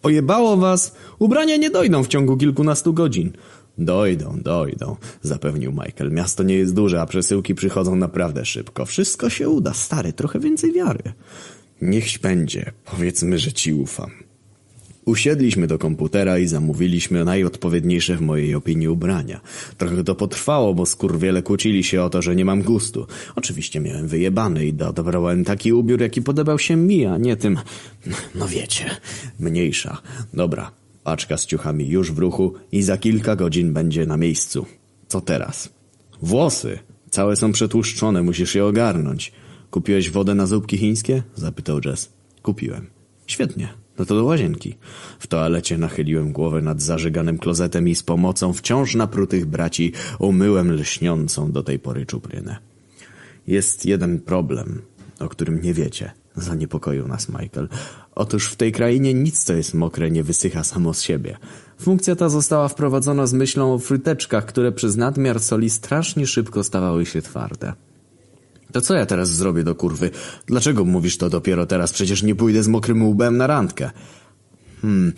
Pojebało 0.00 0.56
was? 0.56 0.94
Ubrania 1.18 1.56
nie 1.56 1.70
dojdą 1.70 2.04
w 2.04 2.08
ciągu 2.08 2.36
kilkunastu 2.36 2.92
godzin. 2.94 3.32
Dojdą, 3.78 4.40
dojdą, 4.42 4.96
zapewnił 5.22 5.72
Michael. 5.72 6.12
Miasto 6.12 6.42
nie 6.42 6.54
jest 6.54 6.74
duże, 6.74 7.00
a 7.00 7.06
przesyłki 7.06 7.54
przychodzą 7.54 7.96
naprawdę 7.96 8.44
szybko. 8.44 8.86
Wszystko 8.86 9.30
się 9.30 9.48
uda, 9.48 9.74
stary, 9.74 10.12
trochę 10.12 10.38
więcej 10.40 10.72
wiary. 10.72 11.12
Niechś 11.82 12.18
będzie, 12.18 12.72
powiedzmy, 12.84 13.38
że 13.38 13.52
ci 13.52 13.74
ufam. 13.74 14.10
Usiedliśmy 15.04 15.66
do 15.66 15.78
komputera 15.78 16.38
i 16.38 16.46
zamówiliśmy 16.46 17.24
najodpowiedniejsze 17.24 18.16
w 18.16 18.20
mojej 18.20 18.54
opinii 18.54 18.88
ubrania. 18.88 19.40
Trochę 19.78 20.04
to 20.04 20.14
potrwało, 20.14 20.74
bo 20.74 20.86
skurwiele 20.86 21.42
kłócili 21.42 21.84
się 21.84 22.02
o 22.02 22.10
to, 22.10 22.22
że 22.22 22.36
nie 22.36 22.44
mam 22.44 22.62
gustu. 22.62 23.06
Oczywiście 23.36 23.80
miałem 23.80 24.08
wyjebany 24.08 24.66
i 24.66 24.72
dobrałem 24.72 25.44
taki 25.44 25.72
ubiór, 25.72 26.00
jaki 26.00 26.22
podobał 26.22 26.58
się 26.58 26.76
mi, 26.76 27.06
a 27.06 27.18
nie 27.18 27.36
tym... 27.36 27.58
No 28.34 28.48
wiecie, 28.48 28.84
mniejsza. 29.38 29.98
Dobra, 30.34 30.70
paczka 31.04 31.36
z 31.36 31.46
ciuchami 31.46 31.88
już 31.88 32.12
w 32.12 32.18
ruchu 32.18 32.54
i 32.72 32.82
za 32.82 32.96
kilka 32.96 33.36
godzin 33.36 33.72
będzie 33.72 34.06
na 34.06 34.16
miejscu. 34.16 34.66
Co 35.08 35.20
teraz? 35.20 35.68
Włosy! 36.22 36.78
Całe 37.10 37.36
są 37.36 37.52
przetłuszczone, 37.52 38.22
musisz 38.22 38.54
je 38.54 38.64
ogarnąć. 38.64 39.32
Kupiłeś 39.70 40.10
wodę 40.10 40.34
na 40.34 40.46
zupki 40.46 40.78
chińskie? 40.78 41.22
Zapytał 41.34 41.80
Jess. 41.84 42.12
Kupiłem. 42.42 42.86
Świetnie. 43.26 43.68
No 43.98 44.04
to 44.04 44.14
do 44.14 44.24
łazienki. 44.24 44.74
W 45.18 45.26
toalecie 45.26 45.78
nachyliłem 45.78 46.32
głowę 46.32 46.62
nad 46.62 46.82
zażyganym 46.82 47.38
klozetem 47.38 47.88
i 47.88 47.94
z 47.94 48.02
pomocą 48.02 48.52
wciąż 48.52 48.94
naprutych 48.94 49.46
braci 49.46 49.92
umyłem 50.18 50.72
lśniącą 50.72 51.52
do 51.52 51.62
tej 51.62 51.78
pory 51.78 52.06
czuprynę. 52.06 52.56
Jest 53.46 53.86
jeden 53.86 54.20
problem, 54.20 54.82
o 55.20 55.28
którym 55.28 55.62
nie 55.62 55.74
wiecie. 55.74 56.12
Zaniepokoił 56.36 57.08
nas 57.08 57.28
Michael. 57.28 57.68
Otóż 58.14 58.48
w 58.48 58.56
tej 58.56 58.72
krainie 58.72 59.14
nic, 59.14 59.44
co 59.44 59.52
jest 59.52 59.74
mokre, 59.74 60.10
nie 60.10 60.22
wysycha 60.22 60.64
samo 60.64 60.94
z 60.94 61.02
siebie. 61.02 61.36
Funkcja 61.80 62.16
ta 62.16 62.28
została 62.28 62.68
wprowadzona 62.68 63.26
z 63.26 63.32
myślą 63.32 63.74
o 63.74 63.78
fryteczkach, 63.78 64.46
które 64.46 64.72
przez 64.72 64.96
nadmiar 64.96 65.40
soli 65.40 65.70
strasznie 65.70 66.26
szybko 66.26 66.64
stawały 66.64 67.06
się 67.06 67.22
twarde. 67.22 67.72
To 68.72 68.80
co 68.80 68.94
ja 68.94 69.06
teraz 69.06 69.28
zrobię 69.28 69.64
do 69.64 69.74
kurwy? 69.74 70.10
Dlaczego 70.46 70.84
mówisz 70.84 71.18
to 71.18 71.30
dopiero 71.30 71.66
teraz? 71.66 71.92
Przecież 71.92 72.22
nie 72.22 72.34
pójdę 72.34 72.62
z 72.62 72.68
mokrym 72.68 73.02
łbem 73.02 73.36
na 73.36 73.46
randkę. 73.46 73.90
Hmm, 74.82 75.12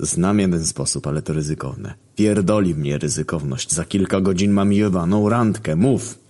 znam 0.00 0.38
jeden 0.38 0.66
sposób, 0.66 1.06
ale 1.06 1.22
to 1.22 1.32
ryzykowne. 1.32 1.94
Pierdoli 2.16 2.74
mnie 2.74 2.98
ryzykowność. 2.98 3.72
Za 3.72 3.84
kilka 3.84 4.20
godzin 4.20 4.52
mam 4.52 4.72
jebaną 4.72 5.28
randkę. 5.28 5.76
Mów! 5.76 6.21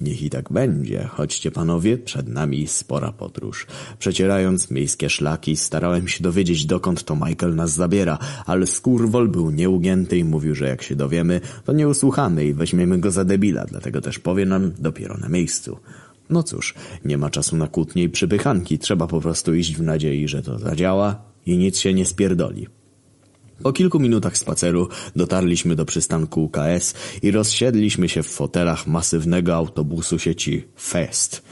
Niech 0.00 0.22
i 0.22 0.30
tak 0.30 0.52
będzie. 0.52 1.08
Chodźcie 1.12 1.50
panowie, 1.50 1.98
przed 1.98 2.28
nami 2.28 2.66
spora 2.66 3.12
podróż. 3.12 3.66
Przecierając 3.98 4.70
miejskie 4.70 5.10
szlaki, 5.10 5.56
starałem 5.56 6.08
się 6.08 6.22
dowiedzieć, 6.22 6.66
dokąd 6.66 7.04
to 7.04 7.16
Michael 7.16 7.54
nas 7.54 7.70
zabiera, 7.70 8.18
ale 8.46 8.66
skurwol 8.66 9.28
był 9.28 9.50
nieugięty 9.50 10.18
i 10.18 10.24
mówił, 10.24 10.54
że 10.54 10.68
jak 10.68 10.82
się 10.82 10.96
dowiemy, 10.96 11.40
to 11.64 11.72
nie 11.72 11.88
usłuchamy 11.88 12.44
i 12.44 12.54
weźmiemy 12.54 12.98
go 12.98 13.10
za 13.10 13.24
debila, 13.24 13.64
dlatego 13.64 14.00
też 14.00 14.18
powie 14.18 14.46
nam 14.46 14.72
dopiero 14.78 15.16
na 15.16 15.28
miejscu. 15.28 15.78
No 16.30 16.42
cóż, 16.42 16.74
nie 17.04 17.18
ma 17.18 17.30
czasu 17.30 17.56
na 17.56 17.68
kłótnie 17.68 18.02
i 18.02 18.08
przypychanki, 18.08 18.78
trzeba 18.78 19.06
po 19.06 19.20
prostu 19.20 19.54
iść 19.54 19.76
w 19.76 19.82
nadziei, 19.82 20.28
że 20.28 20.42
to 20.42 20.58
zadziała 20.58 21.22
i 21.46 21.58
nic 21.58 21.78
się 21.78 21.94
nie 21.94 22.06
spierdoli. 22.06 22.79
Po 23.62 23.72
kilku 23.72 24.00
minutach 24.00 24.38
spaceru 24.38 24.88
dotarliśmy 25.16 25.76
do 25.76 25.84
przystanku 25.84 26.44
UKS 26.44 26.94
i 27.22 27.30
rozsiedliśmy 27.30 28.08
się 28.08 28.22
w 28.22 28.28
fotelach 28.28 28.86
masywnego 28.86 29.54
autobusu 29.54 30.18
sieci 30.18 30.64
Fest. 30.80 31.42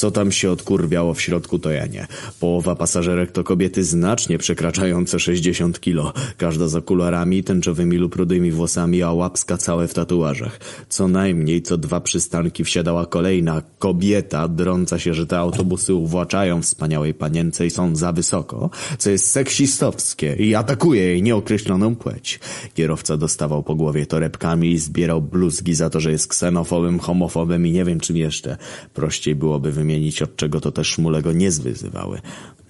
Co 0.00 0.10
tam 0.10 0.32
się 0.32 0.50
odkurwiało 0.50 1.14
w 1.14 1.20
środku, 1.20 1.58
to 1.58 1.70
ja 1.70 1.86
nie. 1.86 2.06
Połowa 2.40 2.76
pasażerek 2.76 3.32
to 3.32 3.44
kobiety 3.44 3.84
znacznie 3.84 4.38
przekraczające 4.38 5.18
60 5.18 5.80
kilo. 5.80 6.12
Każda 6.36 6.68
z 6.68 6.74
okularami, 6.74 7.44
tęczowymi 7.44 7.96
lub 7.96 8.14
rudymi 8.14 8.50
włosami, 8.50 9.02
a 9.02 9.12
łapska 9.12 9.56
całe 9.56 9.88
w 9.88 9.94
tatuażach. 9.94 10.60
Co 10.88 11.08
najmniej 11.08 11.62
co 11.62 11.78
dwa 11.78 12.00
przystanki 12.00 12.64
wsiadała 12.64 13.06
kolejna 13.06 13.62
kobieta, 13.78 14.48
drąca 14.48 14.98
się, 14.98 15.14
że 15.14 15.26
te 15.26 15.38
autobusy 15.38 15.94
uwłaczają 15.94 16.62
wspaniałej 16.62 17.14
panience 17.14 17.66
i 17.66 17.70
są 17.70 17.96
za 17.96 18.12
wysoko, 18.12 18.70
co 18.98 19.10
jest 19.10 19.26
seksistowskie 19.26 20.34
i 20.34 20.54
atakuje 20.54 21.02
jej 21.02 21.22
nieokreśloną 21.22 21.96
płeć. 21.96 22.40
Kierowca 22.74 23.16
dostawał 23.16 23.62
po 23.62 23.74
głowie 23.74 24.06
torebkami 24.06 24.70
i 24.70 24.78
zbierał 24.78 25.22
bluzgi 25.22 25.74
za 25.74 25.90
to, 25.90 26.00
że 26.00 26.12
jest 26.12 26.28
ksenofobem, 26.28 26.98
homofobem 26.98 27.66
i 27.66 27.72
nie 27.72 27.84
wiem 27.84 28.00
czym 28.00 28.16
jeszcze. 28.16 28.56
Prościej 28.94 29.34
byłoby 29.34 29.72
wymienić 29.72 29.89
od 30.22 30.36
czego 30.36 30.60
to 30.60 30.72
te 30.72 30.84
szmule 30.84 31.22
go 31.22 31.32
nie 31.32 31.50
zwyzywały. 31.50 32.20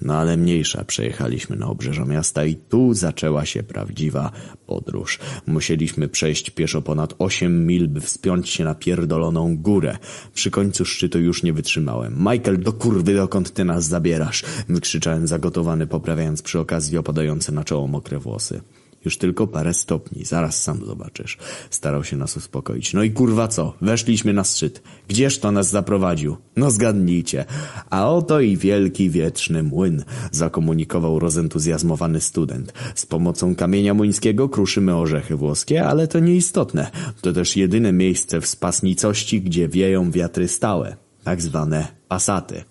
No 0.03 0.15
ale 0.15 0.37
mniejsza, 0.37 0.85
przejechaliśmy 0.85 1.57
na 1.57 1.67
obrzeża 1.67 2.05
miasta 2.05 2.45
i 2.45 2.55
tu 2.55 2.95
zaczęła 2.95 3.47
się 3.47 3.63
prawdziwa 3.63 4.33
podróż. 4.67 5.19
Musieliśmy 5.47 6.09
przejść 6.09 6.51
pieszo 6.51 6.83
ponad 6.83 7.15
8 7.19 7.67
mil, 7.67 7.89
by 7.89 8.01
wspiąć 8.01 8.49
się 8.49 8.65
na 8.65 8.75
pierdoloną 8.75 9.57
górę. 9.57 9.99
Przy 10.35 10.51
końcu 10.51 10.85
szczytu 10.85 11.21
już 11.21 11.43
nie 11.43 11.53
wytrzymałem. 11.53 12.17
Michael, 12.19 12.61
do 12.61 12.73
kurwy, 12.73 13.15
dokąd 13.15 13.53
ty 13.53 13.65
nas 13.65 13.85
zabierasz? 13.85 14.45
Wykrzyczałem 14.69 15.27
zagotowany, 15.27 15.87
poprawiając 15.87 16.43
przy 16.43 16.59
okazji 16.59 16.99
opadające 16.99 17.53
na 17.53 17.65
czoło 17.65 17.87
mokre 17.87 18.19
włosy. 18.19 18.61
Już 19.05 19.19
tylko 19.19 19.47
parę 19.47 19.75
stopni, 19.75 20.25
zaraz 20.25 20.63
sam 20.63 20.87
zobaczysz. 20.87 21.39
Starał 21.71 22.05
się 22.05 22.17
nas 22.17 22.37
uspokoić. 22.37 22.95
No 22.95 23.03
i 23.03 23.11
kurwa 23.11 23.49
co? 23.49 23.75
Weszliśmy 23.81 24.33
na 24.33 24.45
szczyt. 24.45 24.83
Gdzież 25.09 25.39
to 25.39 25.53
nas 25.53 25.71
zaprowadził? 25.71 26.37
No 26.57 26.71
zgadnijcie. 26.71 27.45
A 27.91 28.11
oto 28.11 28.41
i 28.41 28.57
wielki 28.57 29.11
wietrzny 29.11 29.63
młyn, 29.63 30.05
zakomunikował 30.33 31.19
rozentuzjazmowany 31.19 32.21
student. 32.21 32.73
Z 32.95 33.07
pomocą 33.07 33.55
kamienia 33.55 33.95
młyńskiego 33.95 34.49
kruszymy 34.49 34.97
orzechy 34.97 35.37
włoskie, 35.37 35.87
ale 35.87 36.09
to 36.09 36.19
nieistotne. 36.19 36.91
To 37.21 37.33
też 37.33 37.57
jedyne 37.57 37.93
miejsce 37.93 38.41
w 38.41 38.47
spasnicości, 38.47 39.43
gdzie 39.43 39.69
wieją 39.69 40.11
wiatry 40.11 40.49
stałe. 40.49 40.97
Tak 41.25 41.43
zwane 41.43 41.89
pasaty. 42.09 42.65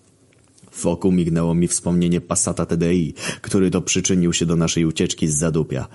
Wokół 0.81 1.11
mignęło 1.11 1.55
mi 1.55 1.67
wspomnienie 1.67 2.21
Passata 2.21 2.65
TDI, 2.65 3.13
który 3.41 3.71
to 3.71 3.81
przyczynił 3.81 4.33
się 4.33 4.45
do 4.45 4.55
naszej 4.55 4.85
ucieczki 4.85 5.27
z 5.27 5.37
zadupia. 5.37 5.87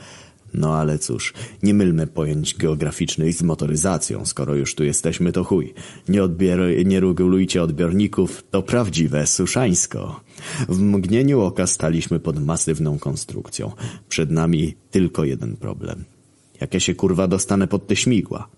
No 0.54 0.74
ale 0.74 0.98
cóż, 0.98 1.32
nie 1.62 1.74
mylmy 1.74 2.06
pojęć 2.06 2.54
geograficznych 2.54 3.34
z 3.34 3.42
motoryzacją. 3.42 4.26
Skoro 4.26 4.54
już 4.54 4.74
tu 4.74 4.84
jesteśmy, 4.84 5.32
to 5.32 5.44
chuj. 5.44 5.74
Nie, 6.08 6.22
odbier- 6.22 6.86
nie 6.86 7.00
regulujcie 7.00 7.62
odbiorników, 7.62 8.44
to 8.50 8.62
prawdziwe 8.62 9.26
suszańsko. 9.26 10.20
W 10.68 10.80
mgnieniu 10.80 11.40
oka 11.40 11.66
staliśmy 11.66 12.20
pod 12.20 12.44
masywną 12.44 12.98
konstrukcją. 12.98 13.72
Przed 14.08 14.30
nami 14.30 14.74
tylko 14.90 15.24
jeden 15.24 15.56
problem. 15.56 16.04
Jak 16.60 16.74
ja 16.74 16.80
się 16.80 16.94
kurwa 16.94 17.28
dostanę 17.28 17.66
pod 17.66 17.86
te 17.86 17.96
śmigła? 17.96 18.48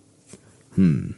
Hmm, 0.77 1.15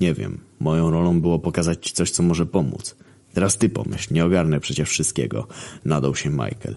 nie 0.00 0.14
wiem. 0.14 0.38
Moją 0.60 0.90
rolą 0.90 1.20
było 1.20 1.38
pokazać 1.38 1.86
ci 1.86 1.94
coś, 1.94 2.10
co 2.10 2.22
może 2.22 2.46
pomóc. 2.46 2.96
Teraz 3.34 3.58
ty 3.58 3.68
pomyśl, 3.68 4.14
nie 4.14 4.24
ogarnę 4.24 4.60
przecież 4.60 4.88
wszystkiego. 4.88 5.46
Nadał 5.84 6.14
się 6.14 6.30
Michael. 6.30 6.76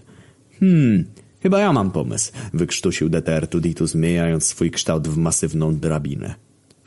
Hmm, 0.60 1.04
chyba 1.44 1.60
ja 1.60 1.72
mam 1.72 1.90
pomysł, 1.90 2.32
wykrztusił 2.54 3.08
DTR 3.08 3.48
Tuditu, 3.48 3.86
zmieniając 3.86 4.44
swój 4.44 4.70
kształt 4.70 5.08
w 5.08 5.16
masywną 5.16 5.76
drabinę. 5.76 6.34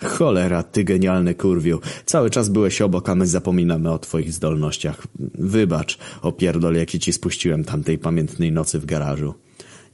Cholera, 0.04 0.64
ty 0.64 0.84
genialny 0.84 1.36
kurwiu. 1.36 1.80
Cały 2.06 2.30
czas 2.30 2.50
byłeś 2.50 2.82
obok, 2.82 3.10
a 3.10 3.16
my 3.16 3.28
zapominamy 3.28 3.92
o 3.92 4.00
twoich 4.00 4.34
zdolnościach. 4.34 5.08
Wybacz, 5.34 5.98
opierdol, 6.22 6.76
jakie 6.76 7.00
ci 7.00 7.14
spuściłem 7.14 7.64
tamtej 7.64 7.98
pamiętnej 7.98 8.52
nocy 8.52 8.80
w 8.80 8.86
garażu. 8.86 9.34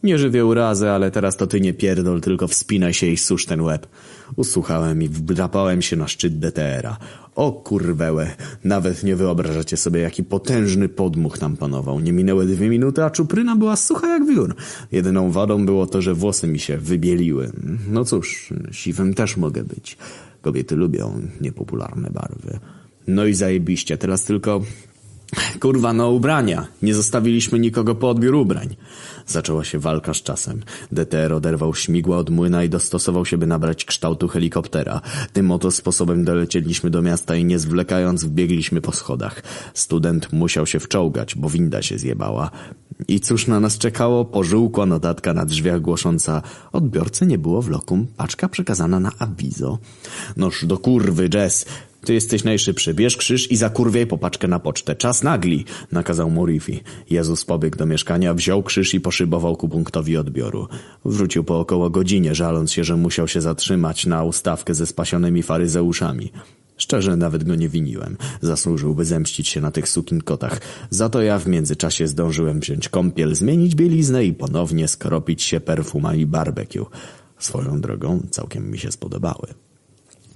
Nie 0.03 0.17
żywię 0.17 0.45
urazy, 0.45 0.89
ale 0.89 1.11
teraz 1.11 1.37
to 1.37 1.47
ty 1.47 1.61
nie 1.61 1.73
pierdol, 1.73 2.21
tylko 2.21 2.47
wspinaj 2.47 2.93
się 2.93 3.07
i 3.07 3.17
susz 3.17 3.45
ten 3.45 3.61
łeb. 3.61 3.87
Usłuchałem 4.35 5.03
i 5.03 5.09
wdrapałem 5.09 5.81
się 5.81 5.95
na 5.95 6.07
szczyt 6.07 6.39
DTR-a. 6.39 6.97
O 7.35 7.51
kurwełę, 7.51 8.35
nawet 8.63 9.03
nie 9.03 9.15
wyobrażacie 9.15 9.77
sobie, 9.77 9.99
jaki 9.99 10.23
potężny 10.23 10.89
podmuch 10.89 11.37
tam 11.37 11.57
panował. 11.57 11.99
Nie 11.99 12.13
minęły 12.13 12.45
dwie 12.45 12.69
minuty, 12.69 13.03
a 13.03 13.09
czupryna 13.09 13.55
była 13.55 13.75
sucha 13.75 14.07
jak 14.07 14.27
wiór. 14.27 14.55
Jedyną 14.91 15.31
wadą 15.31 15.65
było 15.65 15.87
to, 15.87 16.01
że 16.01 16.13
włosy 16.13 16.47
mi 16.47 16.59
się 16.59 16.77
wybieliły. 16.77 17.51
No 17.89 18.05
cóż, 18.05 18.53
siwym 18.71 19.13
też 19.13 19.37
mogę 19.37 19.63
być. 19.63 19.97
Kobiety 20.41 20.75
lubią 20.75 21.21
niepopularne 21.41 22.09
barwy. 22.09 22.59
No 23.07 23.25
i 23.25 23.33
zajebiście, 23.33 23.97
teraz 23.97 24.23
tylko... 24.23 24.61
Kurwa, 25.59 25.93
no 25.93 26.09
ubrania. 26.09 26.67
Nie 26.81 26.95
zostawiliśmy 26.95 27.59
nikogo 27.59 27.95
po 27.95 28.09
odbiór 28.09 28.35
ubrań. 28.35 28.75
Zaczęła 29.27 29.63
się 29.63 29.79
walka 29.79 30.13
z 30.13 30.21
czasem. 30.21 30.61
DTR 30.91 31.33
oderwał 31.33 31.75
śmigła 31.75 32.17
od 32.17 32.29
młyna 32.29 32.63
i 32.63 32.69
dostosował 32.69 33.25
się, 33.25 33.37
by 33.37 33.47
nabrać 33.47 33.85
kształtu 33.85 34.27
helikoptera. 34.27 35.01
Tym 35.33 35.51
oto 35.51 35.71
sposobem 35.71 36.23
dolecieliśmy 36.23 36.89
do 36.89 37.01
miasta 37.01 37.35
i 37.35 37.45
nie 37.45 37.59
zwlekając 37.59 38.23
wbiegliśmy 38.23 38.81
po 38.81 38.91
schodach. 38.91 39.43
Student 39.73 40.33
musiał 40.33 40.67
się 40.67 40.79
wczołgać, 40.79 41.35
bo 41.35 41.49
winda 41.49 41.81
się 41.81 41.97
zjebała. 41.97 42.51
I 43.07 43.19
cóż 43.19 43.47
na 43.47 43.59
nas 43.59 43.77
czekało? 43.77 44.25
Pożółkła 44.25 44.85
notatka 44.85 45.33
na 45.33 45.45
drzwiach 45.45 45.81
głosząca 45.81 46.41
odbiorcy 46.71 47.25
nie 47.25 47.37
było 47.37 47.61
w 47.61 47.69
lokum, 47.69 48.07
paczka 48.17 48.49
przekazana 48.49 48.99
na 48.99 49.11
awizo. 49.19 49.77
Noż 50.37 50.65
do 50.65 50.77
kurwy, 50.77 51.29
Jess! 51.33 51.65
Ty 52.05 52.13
jesteś 52.13 52.43
najszybszy. 52.43 52.93
Bierz 52.93 53.17
krzyż 53.17 53.51
i 53.51 53.55
zakurwiaj 53.55 54.07
popaczkę 54.07 54.47
na 54.47 54.59
pocztę. 54.59 54.95
Czas 54.95 55.23
nagli, 55.23 55.65
nakazał 55.91 56.29
Morifi. 56.29 56.79
Jezus 57.09 57.45
pobiegł 57.45 57.77
do 57.77 57.85
mieszkania, 57.85 58.33
wziął 58.33 58.63
krzyż 58.63 58.93
i 58.93 59.01
poszybował 59.01 59.55
ku 59.55 59.69
punktowi 59.69 60.17
odbioru. 60.17 60.67
Wrócił 61.05 61.43
po 61.43 61.59
około 61.59 61.89
godzinie, 61.89 62.35
żaląc 62.35 62.71
się, 62.71 62.83
że 62.83 62.95
musiał 62.97 63.27
się 63.27 63.41
zatrzymać 63.41 64.05
na 64.05 64.23
ustawkę 64.23 64.73
ze 64.73 64.85
spasionymi 64.85 65.43
faryzeuszami. 65.43 66.31
Szczerze 66.77 67.17
nawet 67.17 67.43
go 67.43 67.55
nie 67.55 67.69
winiłem. 67.69 68.17
Zasłużyłby 68.41 69.05
zemścić 69.05 69.47
się 69.47 69.61
na 69.61 69.71
tych 69.71 69.89
sukinkotach. 69.89 70.61
Za 70.89 71.09
to 71.09 71.21
ja 71.21 71.39
w 71.39 71.47
międzyczasie 71.47 72.07
zdążyłem 72.07 72.59
wziąć 72.59 72.89
kąpiel, 72.89 73.35
zmienić 73.35 73.75
bieliznę 73.75 74.25
i 74.25 74.33
ponownie 74.33 74.87
skropić 74.87 75.43
się 75.43 75.59
perfumami 75.59 76.25
barbecue. 76.25 76.85
Swoją 77.39 77.81
drogą 77.81 78.27
całkiem 78.31 78.71
mi 78.71 78.79
się 78.79 78.91
spodobały. 78.91 79.47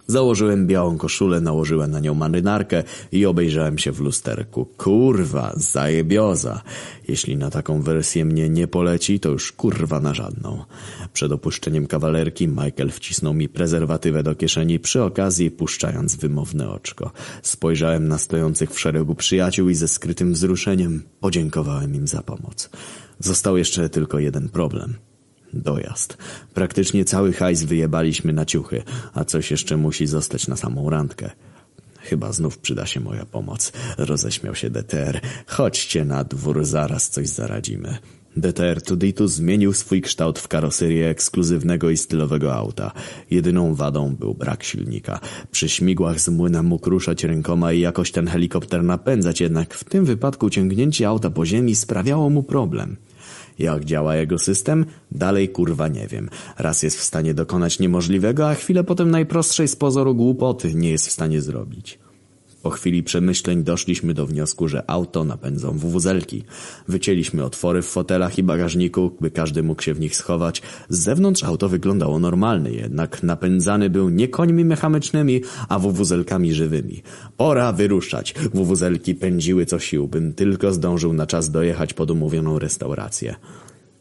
Założyłem 0.08 0.68
białą 0.68 0.98
koszulę, 0.98 1.42
nałożyłem 1.42 1.92
na 1.92 2.00
nią 2.00 2.14
marynarkę 2.14 2.84
i 3.12 3.26
obejrzałem 3.26 3.78
się 3.78 3.92
w 3.92 4.00
lusterku. 4.00 4.66
Kurwa, 4.66 5.54
zajebioza. 5.56 6.62
Jeśli 7.08 7.38
na 7.38 7.50
taką 7.50 7.82
wersję 7.82 8.26
mnie 8.26 8.50
nie 8.50 8.68
poleci, 8.68 9.20
to 9.20 9.30
już 9.30 9.52
kurwa 9.52 10.00
na 10.00 10.14
żadną. 10.14 10.64
Przed 11.14 11.32
opuszczeniem 11.32 11.88
kawalerki 11.88 12.48
Michael 12.48 12.92
wcisnął 12.92 13.34
mi 13.34 13.50
prezerwatywę 13.50 14.24
do 14.24 14.36
kieszeni, 14.36 14.80
przy 14.80 15.04
okazji 15.04 15.52
puszczając 15.52 16.16
wymowne 16.16 16.70
oczko. 16.70 17.12
Spojrzałem 17.42 18.08
na 18.08 18.18
stojących 18.18 18.72
w 18.72 18.80
szeregu 18.80 19.16
przyjaciół 19.16 19.70
i 19.70 19.76
ze 19.76 19.88
skrytym 19.88 20.34
wzruszeniem 20.34 21.04
podziękowałem 21.20 21.96
im 21.96 22.08
za 22.08 22.22
pomoc. 22.22 22.70
Został 23.20 23.58
jeszcze 23.58 23.90
tylko 23.90 24.20
jeden 24.20 24.50
problem– 24.50 24.94
Dojazd. 25.54 26.18
Praktycznie 26.54 27.06
cały 27.06 27.34
hajs 27.34 27.64
wyjebaliśmy 27.64 28.34
na 28.34 28.46
ciuchy, 28.46 28.84
a 29.14 29.26
coś 29.26 29.52
jeszcze 29.52 29.78
musi 29.78 30.08
zostać 30.08 30.48
na 30.48 30.56
samą 30.56 30.90
randkę. 30.90 31.30
Chyba 32.00 32.32
znów 32.32 32.58
przyda 32.58 32.86
się 32.86 33.00
moja 33.00 33.26
pomoc. 33.26 33.72
Roześmiał 33.98 34.56
się 34.56 34.70
DTR. 34.70 35.22
Chodźcie 35.48 36.06
na 36.06 36.24
dwór, 36.24 36.66
zaraz 36.66 37.10
coś 37.10 37.28
zaradzimy. 37.28 37.98
DTR 38.38 38.82
Tuditu 38.82 39.28
zmienił 39.28 39.74
swój 39.74 40.02
kształt 40.02 40.40
w 40.40 40.48
karoserię 40.48 41.10
ekskluzywnego 41.10 41.90
i 41.90 41.98
stylowego 41.98 42.56
auta. 42.56 42.92
Jedyną 43.32 43.76
wadą 43.76 44.16
był 44.16 44.34
brak 44.34 44.64
silnika. 44.64 45.20
Przy 45.52 45.70
śmigłach 45.70 46.20
z 46.20 46.30
młyna 46.30 46.64
mógł 46.64 46.90
ruszać 46.90 47.24
rękoma 47.24 47.74
i 47.74 47.80
jakoś 47.80 48.12
ten 48.12 48.28
helikopter 48.28 48.84
napędzać, 48.84 49.42
jednak 49.42 49.74
w 49.74 49.84
tym 49.84 50.06
wypadku 50.06 50.50
ciągnięcie 50.50 51.08
auta 51.08 51.30
po 51.30 51.46
ziemi 51.46 51.76
sprawiało 51.76 52.30
mu 52.30 52.44
problem. 52.44 52.98
Jak 53.60 53.86
działa 53.86 54.16
jego 54.16 54.40
system? 54.40 54.86
Dalej 55.12 55.50
kurwa 55.50 55.88
nie 55.88 56.08
wiem. 56.08 56.30
Raz 56.58 56.84
jest 56.84 56.98
w 56.98 57.04
stanie 57.04 57.34
dokonać 57.34 57.80
niemożliwego, 57.80 58.50
a 58.50 58.56
chwilę 58.56 58.84
potem 58.84 59.12
najprostszej 59.12 59.68
z 59.68 59.76
pozoru 59.76 60.16
głupoty 60.16 60.74
nie 60.74 60.92
jest 60.92 61.08
w 61.08 61.12
stanie 61.12 61.42
zrobić. 61.42 62.00
Po 62.68 62.72
chwili 62.72 63.04
przemyśleń 63.04 63.64
doszliśmy 63.64 64.14
do 64.14 64.26
wniosku, 64.26 64.68
że 64.68 64.90
auto 64.90 65.24
napędzą 65.24 65.78
wuwuzelki. 65.78 66.44
Wycięliśmy 66.88 67.44
otwory 67.44 67.82
w 67.82 67.86
fotelach 67.86 68.38
i 68.38 68.44
bagażniku, 68.44 69.12
by 69.22 69.32
każdy 69.32 69.64
mógł 69.64 69.82
się 69.82 69.94
w 69.94 70.00
nich 70.00 70.16
schować. 70.16 70.62
Z 70.90 71.00
zewnątrz 71.00 71.44
auto 71.44 71.70
wyglądało 71.70 72.20
normalnie, 72.20 72.72
jednak 72.72 73.24
napędzany 73.24 73.90
był 73.90 74.10
nie 74.10 74.28
końmi 74.28 74.66
mechanicznymi, 74.66 75.42
a 75.70 75.80
wuwuzelkami 75.80 76.54
żywymi. 76.54 77.02
Pora 77.38 77.72
wyruszać. 77.72 78.34
Wuwuzelki 78.54 79.16
pędziły 79.16 79.66
co 79.66 79.80
sił, 79.80 80.08
bym 80.08 80.34
tylko 80.34 80.74
zdążył 80.74 81.14
na 81.14 81.28
czas 81.28 81.52
dojechać 81.52 81.94
pod 81.94 82.12
umówioną 82.12 82.60
restaurację. 82.60 83.36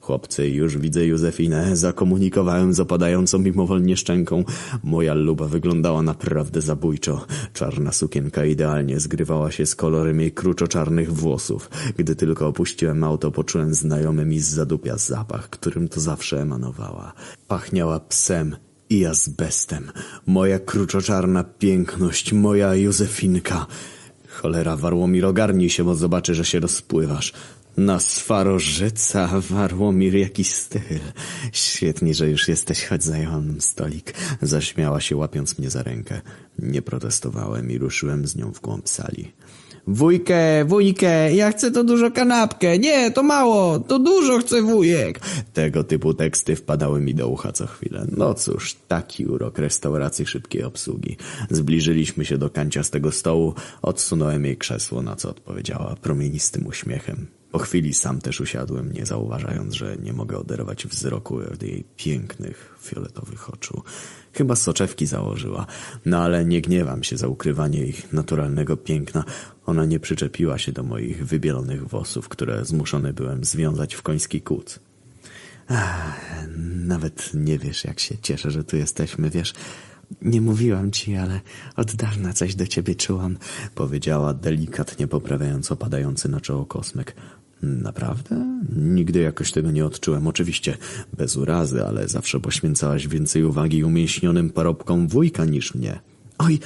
Chłopcy, 0.06 0.48
już 0.48 0.78
widzę 0.78 1.06
Józefinę. 1.06 1.76
Zakomunikowałem 1.76 2.74
z 2.74 2.80
opadającą 2.80 3.38
mimowolnie 3.38 3.96
szczęką. 3.96 4.44
Moja 4.84 5.14
luba 5.14 5.48
wyglądała 5.48 6.02
naprawdę 6.02 6.60
zabójczo. 6.60 7.26
Czarna 7.52 7.92
sukienka 7.92 8.44
idealnie 8.44 9.00
zgrywała 9.00 9.50
się 9.50 9.66
z 9.66 9.74
kolorem 9.74 10.20
jej 10.20 10.32
kruczo-czarnych 10.32 11.12
włosów. 11.12 11.70
Gdy 11.96 12.16
tylko 12.16 12.46
opuściłem 12.46 13.04
auto, 13.04 13.30
poczułem 13.30 13.74
znajomy 13.74 14.24
mi 14.24 14.40
z 14.40 14.48
zadupia 14.48 14.96
zapach, 14.96 15.50
którym 15.50 15.88
to 15.88 16.00
zawsze 16.00 16.40
emanowała. 16.40 17.12
Pachniała 17.48 18.00
psem 18.00 18.56
i 18.90 19.06
azbestem. 19.06 19.90
Moja 20.26 20.58
kruczo-czarna 20.58 21.44
piękność, 21.44 22.32
moja 22.32 22.74
Józefinka. 22.74 23.66
Cholera, 24.28 24.76
Warłomir, 24.76 25.26
ogarnij 25.26 25.70
się, 25.70 25.84
bo 25.84 25.94
zobaczy, 25.94 26.34
że 26.34 26.44
się 26.44 26.60
rozpływasz. 26.60 27.32
Na 27.76 28.00
swarożyca, 28.00 29.40
Warłomir, 29.40 30.14
jaki 30.14 30.44
styl. 30.44 31.00
Świetnie, 31.52 32.14
że 32.14 32.30
już 32.30 32.48
jesteś, 32.48 32.84
choć 32.84 33.04
zająłem 33.04 33.60
stolik. 33.60 34.14
Zaśmiała 34.42 35.00
się, 35.00 35.16
łapiąc 35.16 35.58
mnie 35.58 35.70
za 35.70 35.82
rękę. 35.82 36.20
Nie 36.58 36.82
protestowałem 36.82 37.70
i 37.70 37.78
ruszyłem 37.78 38.26
z 38.26 38.36
nią 38.36 38.52
w 38.52 38.60
głąb 38.60 38.88
sali. 38.88 39.32
Wujkę, 39.86 40.64
wujkę, 40.64 41.34
ja 41.34 41.50
chcę 41.50 41.70
to 41.70 41.84
dużo 41.84 42.10
kanapkę. 42.10 42.78
Nie, 42.78 43.10
to 43.10 43.22
mało, 43.22 43.78
to 43.78 43.98
dużo 43.98 44.38
chcę 44.38 44.62
wujek. 44.62 45.20
Tego 45.52 45.84
typu 45.84 46.14
teksty 46.14 46.56
wpadały 46.56 47.00
mi 47.00 47.14
do 47.14 47.28
ucha 47.28 47.52
co 47.52 47.66
chwilę. 47.66 48.06
No 48.16 48.34
cóż, 48.34 48.76
taki 48.88 49.26
urok 49.26 49.58
restauracji 49.58 50.26
szybkiej 50.26 50.62
obsługi. 50.62 51.16
Zbliżyliśmy 51.50 52.24
się 52.24 52.38
do 52.38 52.50
kanciastego 52.50 53.12
stołu, 53.12 53.54
odsunąłem 53.82 54.44
jej 54.44 54.56
krzesło, 54.56 55.02
na 55.02 55.16
co 55.16 55.30
odpowiedziała 55.30 55.96
promienistym 56.02 56.66
uśmiechem. 56.66 57.26
Po 57.52 57.58
chwili 57.58 57.94
sam 57.94 58.20
też 58.20 58.40
usiadłem, 58.40 58.92
nie 58.92 59.06
zauważając, 59.06 59.74
że 59.74 59.96
nie 59.96 60.12
mogę 60.12 60.38
oderwać 60.38 60.86
wzroku 60.86 61.36
od 61.36 61.62
jej 61.62 61.84
pięknych, 61.96 62.76
fioletowych 62.82 63.54
oczu. 63.54 63.82
Chyba 64.32 64.56
soczewki 64.56 65.06
założyła, 65.06 65.66
no 66.06 66.18
ale 66.18 66.44
nie 66.44 66.62
gniewam 66.62 67.04
się 67.04 67.16
za 67.16 67.28
ukrywanie 67.28 67.86
ich 67.86 68.12
naturalnego 68.12 68.76
piękna. 68.76 69.24
Ona 69.66 69.84
nie 69.84 70.00
przyczepiła 70.00 70.58
się 70.58 70.72
do 70.72 70.82
moich 70.82 71.26
wybielonych 71.26 71.88
włosów, 71.88 72.28
które 72.28 72.64
zmuszony 72.64 73.12
byłem 73.12 73.44
związać 73.44 73.94
w 73.94 74.02
koński 74.02 74.40
kłód. 74.40 74.78
Nawet 76.74 77.30
nie 77.34 77.58
wiesz, 77.58 77.84
jak 77.84 78.00
się 78.00 78.18
cieszę, 78.18 78.50
że 78.50 78.64
tu 78.64 78.76
jesteśmy, 78.76 79.30
wiesz... 79.30 79.52
Nie 80.22 80.40
mówiłam 80.40 80.90
ci, 80.90 81.16
ale 81.16 81.40
od 81.76 81.94
dawna 81.94 82.32
coś 82.32 82.54
do 82.54 82.66
ciebie 82.66 82.94
czułam, 82.94 83.36
powiedziała 83.74 84.34
delikatnie 84.34 85.08
poprawiając 85.08 85.72
opadający 85.72 86.28
na 86.28 86.40
czoło 86.40 86.66
kosmek. 86.66 87.16
Naprawdę? 87.62 88.60
Nigdy 88.76 89.20
jakoś 89.20 89.52
tego 89.52 89.70
nie 89.70 89.86
odczułem. 89.86 90.26
Oczywiście 90.26 90.76
bez 91.16 91.36
urazy, 91.36 91.84
ale 91.84 92.08
zawsze 92.08 92.40
poświęcałaś 92.40 93.08
więcej 93.08 93.44
uwagi 93.44 93.84
umięśnionym 93.84 94.50
parobkom 94.50 95.08
wujka 95.08 95.44
niż 95.44 95.74
mnie. 95.74 95.98
Oj, 96.38 96.58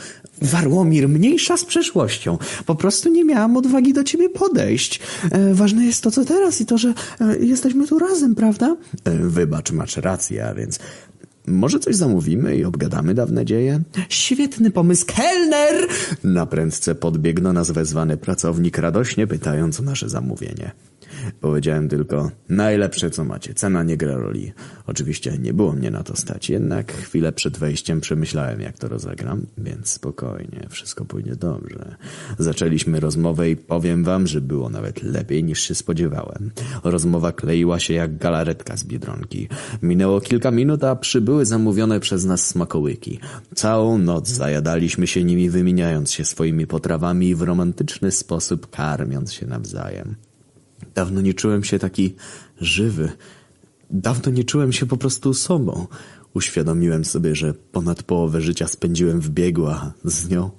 Warłomir, 0.43 1.09
mniejsza 1.09 1.57
z 1.57 1.65
przeszłością. 1.65 2.39
Po 2.67 2.75
prostu 2.75 3.09
nie 3.09 3.25
miałam 3.25 3.57
odwagi 3.57 3.93
do 3.93 4.05
ciebie 4.05 4.29
podejść. 4.29 5.01
E, 5.31 5.55
ważne 5.55 5.85
jest 5.85 6.03
to, 6.03 6.11
co 6.11 6.25
teraz 6.25 6.61
i 6.61 6.67
to, 6.67 6.79
że 6.79 6.95
e, 7.21 7.39
jesteśmy 7.39 7.87
tu 7.87 7.99
razem, 7.99 8.35
prawda? 8.35 8.77
E, 9.05 9.11
wybacz, 9.17 9.73
masz 9.73 9.97
rację, 9.97 10.47
a 10.47 10.55
więc 10.55 10.79
może 11.47 11.79
coś 11.79 11.97
zamówimy 11.97 12.57
i 12.57 12.65
obgadamy 12.65 13.15
dawne 13.15 13.45
dzieje? 13.45 13.81
Świetny 14.09 14.71
pomysł, 14.71 15.07
kelner! 15.07 15.89
Na 16.25 16.47
prędce 16.47 16.95
podbiegł 16.95 17.41
do 17.41 17.53
nas 17.53 17.71
wezwany 17.71 18.17
pracownik, 18.17 18.79
radośnie 18.79 19.27
pytając 19.27 19.81
o 19.81 19.83
nasze 19.83 20.09
zamówienie. 20.09 20.71
Powiedziałem 21.41 21.89
tylko, 21.89 22.31
najlepsze 22.49 23.11
co 23.11 23.25
macie, 23.25 23.55
cena 23.55 23.83
nie 23.83 23.97
gra 23.97 24.17
roli. 24.17 24.53
Oczywiście 24.87 25.39
nie 25.39 25.53
było 25.53 25.73
mnie 25.73 25.91
na 25.91 26.03
to 26.03 26.17
stać, 26.17 26.51
jednak 26.51 26.93
chwilę 26.93 27.33
przed 27.33 27.59
wejściem 27.59 28.01
przemyślałem 28.01 28.61
jak 28.61 28.79
to 28.79 28.89
rozegram, 28.89 29.47
więc 29.59 29.89
spokojnie, 29.89 30.67
wszystko 30.69 31.05
pójdzie 31.05 31.37
dobrze. 31.37 31.97
Zaczęliśmy 32.39 33.01
rozmowę 33.01 33.51
i 33.51 33.57
powiem 33.57 34.05
wam, 34.05 34.27
że 34.27 34.41
było 34.41 34.71
nawet 34.71 35.03
lepiej 35.03 35.45
niż 35.45 35.61
się 35.61 35.75
spodziewałem. 35.75 36.51
Rozmowa 36.85 37.33
kleiła 37.33 37.79
się 37.81 37.95
jak 37.95 38.19
galaretka 38.19 38.77
z 38.77 38.85
Biedronki. 38.85 39.49
Minęło 39.83 40.21
kilka 40.21 40.51
minut, 40.51 40.85
a 40.85 40.97
przybyły 40.97 41.47
zamówione 41.47 42.01
przez 42.01 42.25
nas 42.25 42.47
smakołyki. 42.47 43.19
Całą 43.55 43.99
noc 43.99 44.29
zajadaliśmy 44.29 45.07
się 45.07 45.25
nimi 45.25 45.51
wymieniając 45.51 46.13
się 46.13 46.25
swoimi 46.25 46.67
potrawami 46.67 47.29
i 47.29 47.35
w 47.35 47.43
romantyczny 47.43 48.11
sposób 48.11 48.71
karmiąc 48.71 49.33
się 49.33 49.47
nawzajem. 49.47 50.30
Dawno 50.95 51.21
nie 51.21 51.35
czułem 51.35 51.65
się 51.65 51.79
taki 51.79 52.15
żywy. 52.61 53.13
Dawno 53.91 54.33
nie 54.33 54.45
czułem 54.45 54.73
się 54.73 54.87
po 54.87 54.97
prostu 54.97 55.35
sobą. 55.35 55.87
Uświadomiłem 56.35 57.05
sobie, 57.05 57.35
że 57.35 57.55
ponad 57.55 58.03
połowę 58.03 58.41
życia 58.41 58.69
spędziłem 58.69 59.21
w 59.21 59.31
biegu, 59.31 59.67
a 59.67 59.93
z 60.05 60.29
nią, 60.29 60.51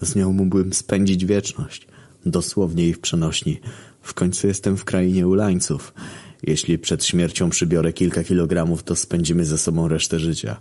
z 0.00 0.16
nią 0.16 0.32
mógłbym 0.32 0.72
spędzić 0.72 1.24
wieczność. 1.24 1.88
Dosłownie 2.26 2.88
i 2.88 2.94
w 2.94 3.00
przenośni. 3.00 3.60
W 4.02 4.14
końcu 4.14 4.46
jestem 4.46 4.76
w 4.76 4.84
krainie 4.84 5.28
ulańców. 5.28 5.94
Jeśli 6.42 6.78
przed 6.78 7.04
śmiercią 7.04 7.50
przybiorę 7.50 7.92
kilka 7.92 8.24
kilogramów, 8.24 8.82
to 8.82 8.96
spędzimy 8.96 9.44
ze 9.44 9.58
sobą 9.58 9.88
resztę 9.88 10.18
życia. 10.18 10.60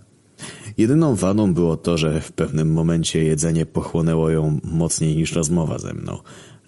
Jedyną 0.77 1.15
wadą 1.15 1.53
było 1.53 1.77
to, 1.77 1.97
że 1.97 2.21
w 2.21 2.31
pewnym 2.31 2.71
momencie 2.71 3.23
jedzenie 3.23 3.65
pochłonęło 3.65 4.29
ją 4.29 4.59
mocniej 4.63 5.15
niż 5.15 5.31
rozmowa 5.31 5.79
ze 5.79 5.93
mną. 5.93 6.17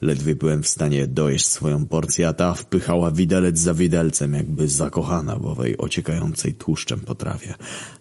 Ledwie 0.02 0.36
byłem 0.36 0.64
w 0.64 0.68
stanie 0.68 1.08
dojeść 1.08 1.46
swoją 1.46 1.86
porcję, 1.86 2.28
a 2.28 2.34
ta 2.34 2.54
wpychała 2.54 3.12
widelec 3.12 3.60
za 3.60 3.74
widelcem, 3.74 4.34
jakby 4.34 4.68
zakochana 4.68 5.36
w 5.36 5.46
owej 5.46 5.78
ociekającej 5.78 6.54
tłuszczem 6.54 7.00
potrawie. 7.00 7.54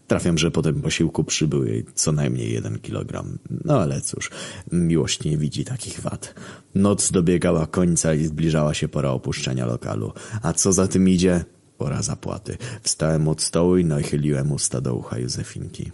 Trafiam, 0.07 0.39
że 0.39 0.51
po 0.51 0.63
tym 0.63 0.83
posiłku 0.83 1.25
przybył 1.25 1.65
jej 1.65 1.85
co 1.95 2.13
najmniej 2.13 2.53
jeden 2.53 2.79
kilogram. 2.79 3.39
No 3.65 3.81
ale 3.81 4.01
cóż, 4.01 4.31
miłość 4.73 5.25
nie 5.25 5.39
widzi 5.39 5.65
takich 5.65 6.01
wad. 6.01 6.35
Noc 6.75 7.11
dobiegała 7.11 7.67
końca 7.67 8.15
i 8.15 8.25
zbliżała 8.25 8.75
się 8.75 8.89
pora 8.89 9.11
opuszczenia 9.11 9.67
lokalu. 9.67 10.13
A 10.43 10.53
co 10.53 10.73
za 10.73 10.89
tym 10.89 11.09
idzie? 11.09 11.45
Pora 11.79 12.03
zapłaty. 12.03 12.59
Wstałem 12.83 13.29
od 13.29 13.43
stołu 13.43 13.77
i 13.77 13.85
nachyliłem 13.85 14.53
usta 14.53 14.81
do 14.81 14.95
ucha 14.95 15.19
Józefinki. 15.19 15.93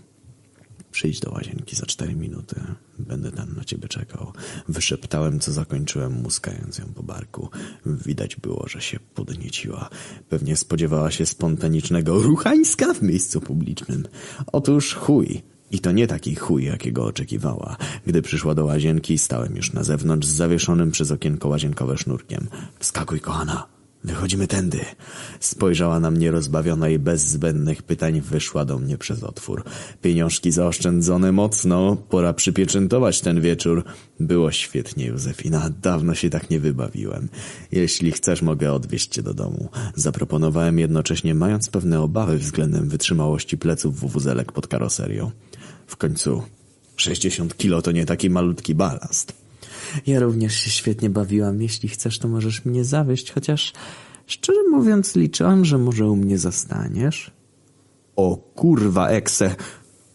Przyjdź 0.94 1.20
do 1.20 1.30
łazienki 1.30 1.76
za 1.76 1.86
cztery 1.86 2.16
minuty. 2.16 2.60
Będę 2.98 3.32
tam 3.32 3.56
na 3.56 3.64
ciebie 3.64 3.88
czekał. 3.88 4.32
Wyszeptałem, 4.68 5.40
co 5.40 5.52
zakończyłem, 5.52 6.12
muskając 6.12 6.78
ją 6.78 6.84
po 6.94 7.02
barku. 7.02 7.48
Widać 7.86 8.36
było, 8.36 8.68
że 8.68 8.80
się 8.80 8.98
podnieciła. 9.14 9.90
Pewnie 10.28 10.56
spodziewała 10.56 11.10
się 11.10 11.26
spontanicznego 11.26 12.22
ruchańska 12.22 12.94
w 12.94 13.02
miejscu 13.02 13.40
publicznym. 13.40 14.04
Otóż 14.52 14.94
chuj. 14.94 15.42
I 15.70 15.78
to 15.78 15.92
nie 15.92 16.06
taki 16.06 16.34
chuj, 16.34 16.64
jakiego 16.64 17.04
oczekiwała. 17.04 17.76
Gdy 18.06 18.22
przyszła 18.22 18.54
do 18.54 18.64
łazienki, 18.64 19.18
stałem 19.18 19.56
już 19.56 19.72
na 19.72 19.82
zewnątrz 19.82 20.28
z 20.28 20.34
zawieszonym 20.34 20.90
przez 20.90 21.10
okienko 21.10 21.48
łazienkowe 21.48 21.98
sznurkiem. 21.98 22.46
Wskakuj, 22.78 23.20
kochana. 23.20 23.73
Wychodzimy 24.04 24.46
tędy. 24.46 24.80
Spojrzała 25.40 26.00
na 26.00 26.10
mnie 26.10 26.30
rozbawiona 26.30 26.88
i 26.88 26.98
bez 26.98 27.28
zbędnych 27.28 27.82
pytań 27.82 28.20
wyszła 28.20 28.64
do 28.64 28.78
mnie 28.78 28.98
przez 28.98 29.22
otwór. 29.22 29.64
Pieniążki 30.02 30.50
zaoszczędzone 30.52 31.32
mocno. 31.32 31.96
Pora 31.96 32.32
przypieczętować 32.32 33.20
ten 33.20 33.40
wieczór. 33.40 33.84
Było 34.20 34.52
świetnie, 34.52 35.06
Józefina. 35.06 35.70
Dawno 35.82 36.14
się 36.14 36.30
tak 36.30 36.50
nie 36.50 36.60
wybawiłem. 36.60 37.28
Jeśli 37.72 38.12
chcesz, 38.12 38.42
mogę 38.42 38.72
odwieźć 38.72 39.08
cię 39.08 39.22
do 39.22 39.34
domu. 39.34 39.68
Zaproponowałem 39.94 40.78
jednocześnie, 40.78 41.34
mając 41.34 41.70
pewne 41.70 42.00
obawy 42.00 42.38
względem 42.38 42.88
wytrzymałości 42.88 43.58
pleców 43.58 44.00
wuwuzelek 44.00 44.52
pod 44.52 44.66
karoserią. 44.66 45.30
W 45.86 45.96
końcu 45.96 46.42
60 46.96 47.56
kilo 47.56 47.82
to 47.82 47.92
nie 47.92 48.06
taki 48.06 48.30
malutki 48.30 48.74
balast. 48.74 49.43
Ja 50.06 50.20
również 50.20 50.54
się 50.54 50.70
świetnie 50.70 51.10
bawiłam. 51.10 51.62
Jeśli 51.62 51.88
chcesz, 51.88 52.18
to 52.18 52.28
możesz 52.28 52.64
mnie 52.64 52.84
zawieść, 52.84 53.32
chociaż 53.32 53.72
szczerze 54.26 54.60
mówiąc 54.70 55.16
liczyłam, 55.16 55.64
że 55.64 55.78
może 55.78 56.06
u 56.06 56.16
mnie 56.16 56.38
zostaniesz. 56.38 57.30
O 58.16 58.36
kurwa, 58.36 59.08
Ekse! 59.08 59.54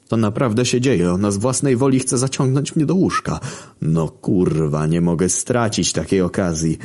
To 0.08 0.18
naprawdę 0.18 0.66
się 0.66 0.82
dzieje. 0.82 1.12
Ona 1.12 1.32
z 1.32 1.38
własnej 1.38 1.76
woli 1.76 2.00
chce 2.00 2.18
zaciągnąć 2.18 2.76
mnie 2.76 2.86
do 2.86 2.96
łóżka. 2.96 3.40
No 3.82 4.08
kurwa, 4.08 4.88
nie 4.88 5.02
mogę 5.02 5.30
stracić 5.30 5.94
takiej 5.94 6.22
okazji. 6.22 6.78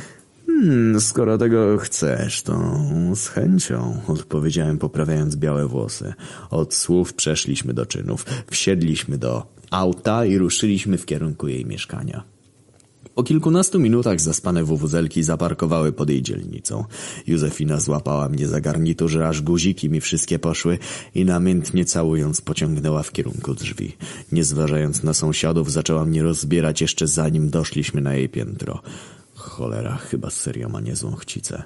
Hmm, 0.45 1.01
skoro 1.01 1.37
tego 1.37 1.77
chcesz, 1.77 2.43
to 2.43 2.79
z 3.15 3.27
chęcią, 3.27 4.01
odpowiedziałem 4.07 4.77
poprawiając 4.77 5.35
białe 5.35 5.67
włosy. 5.67 6.13
Od 6.49 6.73
słów 6.73 7.13
przeszliśmy 7.13 7.73
do 7.73 7.85
czynów. 7.85 8.25
Wsiedliśmy 8.51 9.17
do 9.17 9.47
auta 9.71 10.25
i 10.25 10.37
ruszyliśmy 10.37 10.97
w 10.97 11.05
kierunku 11.05 11.47
jej 11.47 11.65
mieszkania. 11.65 12.34
Po 13.15 13.23
kilkunastu 13.23 13.79
minutach 13.79 14.21
zaspane 14.21 14.63
wuwuzelki 14.63 15.23
zaparkowały 15.23 15.91
pod 15.91 16.09
jej 16.09 16.21
dzielnicą. 16.21 16.83
Józefina 17.27 17.79
złapała 17.79 18.29
mnie 18.29 18.47
za 18.47 18.61
garnitur, 18.61 19.09
że 19.09 19.27
aż 19.27 19.41
guziki 19.41 19.89
mi 19.89 20.01
wszystkie 20.01 20.39
poszły 20.39 20.77
i 21.15 21.25
namiętnie 21.25 21.85
całując 21.85 22.41
pociągnęła 22.41 23.03
w 23.03 23.11
kierunku 23.11 23.53
drzwi. 23.53 23.97
Nie 24.31 24.43
zważając 24.43 25.03
na 25.03 25.13
sąsiadów, 25.13 25.71
zaczęła 25.71 26.05
mnie 26.05 26.23
rozbierać 26.23 26.81
jeszcze 26.81 27.07
zanim 27.07 27.49
doszliśmy 27.49 28.01
na 28.01 28.15
jej 28.15 28.29
piętro. 28.29 28.81
Cholera, 29.35 29.95
chyba 29.95 30.29
serio 30.29 30.69
ma 30.69 30.81
niezłą 30.81 31.15
chcicę. 31.15 31.63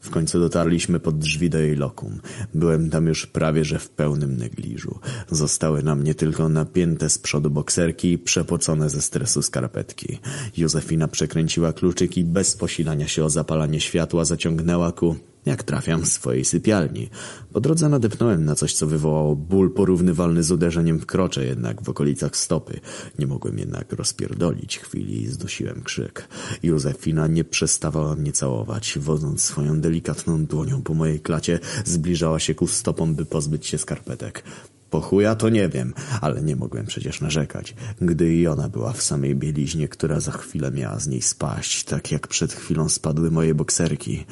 W 0.00 0.10
końcu 0.10 0.40
dotarliśmy 0.40 1.00
pod 1.00 1.18
drzwi 1.18 1.50
do 1.50 1.58
jej 1.58 1.76
lokum. 1.76 2.20
Byłem 2.54 2.90
tam 2.90 3.06
już 3.06 3.26
prawie 3.26 3.64
że 3.64 3.78
w 3.78 3.88
pełnym 3.88 4.36
negliżu. 4.36 4.98
Zostały 5.30 5.82
na 5.82 5.94
mnie 5.94 6.14
tylko 6.14 6.48
napięte 6.48 7.10
z 7.10 7.18
przodu 7.18 7.50
bokserki 7.50 8.12
i 8.12 8.18
przepocone 8.18 8.90
ze 8.90 9.02
stresu 9.02 9.42
skarpetki. 9.42 10.18
Józefina 10.56 11.08
przekręciła 11.08 11.72
kluczyk 11.72 12.16
i 12.16 12.24
bez 12.24 12.56
posilania 12.56 13.08
się 13.08 13.24
o 13.24 13.30
zapalanie 13.30 13.80
światła 13.80 14.24
zaciągnęła 14.24 14.92
ku 14.92 15.16
jak 15.46 15.62
trafiam, 15.62 16.06
z 16.06 16.12
swojej 16.12 16.44
sypialni. 16.44 17.10
Po 17.52 17.60
drodze 17.60 17.88
nadepnąłem 17.88 18.44
na 18.44 18.54
coś, 18.54 18.74
co 18.74 18.86
wywołało 18.86 19.36
ból 19.36 19.72
porównywalny 19.72 20.42
z 20.42 20.52
uderzeniem 20.52 20.98
w 20.98 21.06
krocze, 21.06 21.46
jednak 21.46 21.82
w 21.82 21.88
okolicach 21.88 22.36
stopy. 22.36 22.80
Nie 23.18 23.26
mogłem 23.26 23.58
jednak 23.58 23.92
rozpierdolić 23.92 24.78
chwili 24.78 25.22
i 25.22 25.26
zdusiłem 25.26 25.82
krzyk. 25.82 26.28
Józefina 26.62 27.26
nie 27.26 27.44
przestawała 27.44 28.14
mnie 28.14 28.32
całować, 28.32 28.98
wodząc 28.98 29.42
swoją 29.42 29.80
delikatną 29.80 30.46
dłonią 30.46 30.82
po 30.82 30.94
mojej 30.94 31.20
klacie, 31.20 31.58
zbliżała 31.84 32.38
się 32.38 32.54
ku 32.54 32.66
stopom, 32.66 33.14
by 33.14 33.24
pozbyć 33.24 33.66
się 33.66 33.78
skarpetek. 33.78 34.44
Po 34.90 35.00
chuja 35.00 35.34
to 35.34 35.48
nie 35.48 35.68
wiem, 35.68 35.94
ale 36.20 36.42
nie 36.42 36.56
mogłem 36.56 36.86
przecież 36.86 37.20
narzekać, 37.20 37.74
gdy 38.00 38.34
i 38.34 38.46
ona 38.46 38.68
była 38.68 38.92
w 38.92 39.02
samej 39.02 39.36
bieliźnie, 39.36 39.88
która 39.88 40.20
za 40.20 40.32
chwilę 40.32 40.70
miała 40.70 40.98
z 40.98 41.08
niej 41.08 41.22
spaść, 41.22 41.84
tak 41.84 42.12
jak 42.12 42.28
przed 42.28 42.52
chwilą 42.52 42.88
spadły 42.88 43.30
moje 43.30 43.54
bokserki. 43.54 44.24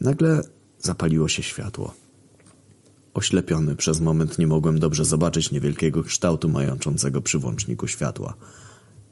Nagle 0.00 0.42
zapaliło 0.78 1.28
się 1.28 1.42
światło. 1.42 1.94
Oślepiony 3.14 3.76
przez 3.76 4.00
moment 4.00 4.38
nie 4.38 4.46
mogłem 4.46 4.78
dobrze 4.78 5.04
zobaczyć 5.04 5.50
niewielkiego 5.50 6.02
kształtu 6.02 6.48
majączącego 6.48 7.22
przy 7.22 7.38
włączniku 7.38 7.86
światła. 7.88 8.34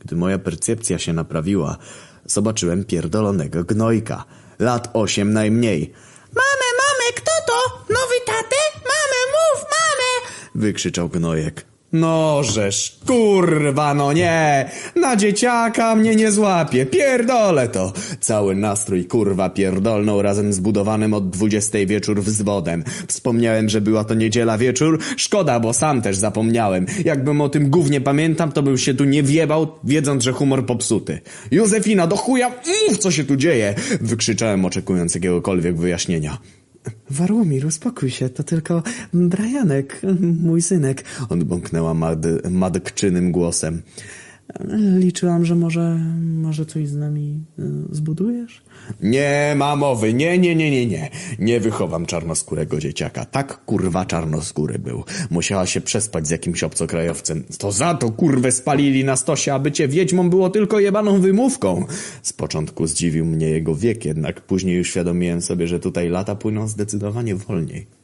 Gdy 0.00 0.17
moja 0.17 0.39
percepcja 0.39 0.99
się 0.99 1.12
naprawiła, 1.12 1.76
zobaczyłem 2.25 2.84
pierdolonego 2.84 3.65
gnojka. 3.65 4.25
Lat 4.59 4.91
osiem 4.92 5.33
najmniej. 5.33 5.92
Mamy, 6.34 6.67
mamy, 6.83 7.12
kto 7.17 7.31
to? 7.47 7.78
Nowy 7.78 8.15
tatek? 8.26 8.73
Mamy, 8.75 9.20
mów, 9.33 9.65
mamy! 9.70 10.34
Wykrzyczał 10.55 11.09
gnojek. 11.09 11.70
No 11.93 12.43
żeż, 12.43 12.99
kurwa, 13.07 13.94
no 13.94 14.12
nie! 14.12 14.70
Na 14.97 15.17
dzieciaka 15.17 15.97
mnie 15.97 16.17
nie 16.17 16.33
złapie, 16.33 16.86
pierdolę 16.86 17.69
to! 17.69 17.93
Cały 18.20 18.57
nastrój 18.57 19.05
kurwa 19.05 19.51
pierdolną 19.51 20.23
razem 20.23 20.52
z 20.52 20.60
budowanym 20.60 21.15
od 21.15 21.31
dwudziestej 21.31 21.86
wieczór 21.86 22.23
wzwodem. 22.23 22.85
Wspomniałem, 23.09 23.69
że 23.69 23.81
była 23.81 24.05
to 24.05 24.15
niedziela 24.15 24.59
wieczór? 24.59 24.99
Szkoda, 25.17 25.60
bo 25.60 25.73
sam 25.73 26.02
też 26.02 26.17
zapomniałem. 26.17 26.86
Jakbym 27.05 27.41
o 27.41 27.49
tym 27.49 27.70
gównie 27.70 28.01
pamiętam, 28.01 28.52
to 28.52 28.62
bym 28.62 28.78
się 28.78 28.94
tu 28.94 29.05
nie 29.05 29.23
wjebał, 29.23 29.67
wiedząc, 29.85 30.25
że 30.25 30.33
humor 30.33 30.67
popsuty. 30.67 31.20
Józefina, 31.51 32.07
do 32.07 32.17
chuja, 32.17 32.51
mów 32.89 32.99
co 32.99 33.10
się 33.10 33.25
tu 33.25 33.36
dzieje! 33.36 33.75
Wykrzyczałem, 34.01 34.65
oczekując 34.65 35.15
jakiegokolwiek 35.15 35.77
wyjaśnienia. 35.77 36.39
Warłomir, 37.11 37.67
uspokój 37.67 38.11
się, 38.11 38.29
to 38.29 38.43
tylko 38.43 38.83
Brajanek, 39.15 40.01
mój 40.43 40.63
synek. 40.63 41.05
Odbąknęła 41.29 41.95
mad 41.95 42.19
madkczynym 42.51 43.33
głosem. 43.33 43.83
Liczyłam, 44.99 45.45
że 45.45 45.55
może, 45.55 46.01
może 46.20 46.67
coś 46.67 46.89
z 46.89 46.97
nami 46.97 47.45
y, 47.59 47.62
zbudujesz? 47.91 48.62
Nie 49.03 49.55
ma 49.57 49.77
mowy, 49.77 50.15
nie, 50.15 50.39
nie, 50.39 50.57
nie, 50.57 50.70
nie, 50.70 50.87
nie. 50.87 51.11
Nie 51.39 51.61
wychowam 51.61 52.07
czarnoskórego 52.07 52.79
dzieciaka. 52.79 53.25
Tak 53.25 53.65
kurwa 53.65 54.05
czarnoskóry 54.05 54.79
był. 54.79 55.05
Musiała 55.31 55.67
się 55.67 55.81
przespać 55.81 56.27
z 56.27 56.31
jakimś 56.31 56.62
obcokrajowcem. 56.62 57.45
To 57.59 57.73
za 57.73 57.95
to 57.95 58.11
kurwę 58.11 58.53
spalili 58.53 59.05
na 59.05 59.17
stosie, 59.17 59.55
a 59.55 59.59
bycie 59.59 59.89
wiedźmą 59.89 60.31
było 60.31 60.51
tylko 60.51 60.81
jebaną 60.81 61.20
wymówką. 61.20 61.85
Z 62.23 62.33
początku 62.33 62.87
zdziwił 62.87 63.27
mnie 63.27 63.49
jego 63.49 63.75
wiek, 63.75 64.05
jednak 64.05 64.41
później 64.41 64.81
uświadomiłem 64.81 65.43
sobie, 65.43 65.69
że 65.69 65.81
tutaj 65.81 66.09
lata 66.09 66.35
płyną 66.35 66.69
zdecydowanie 66.69 67.35
wolniej. 67.35 68.00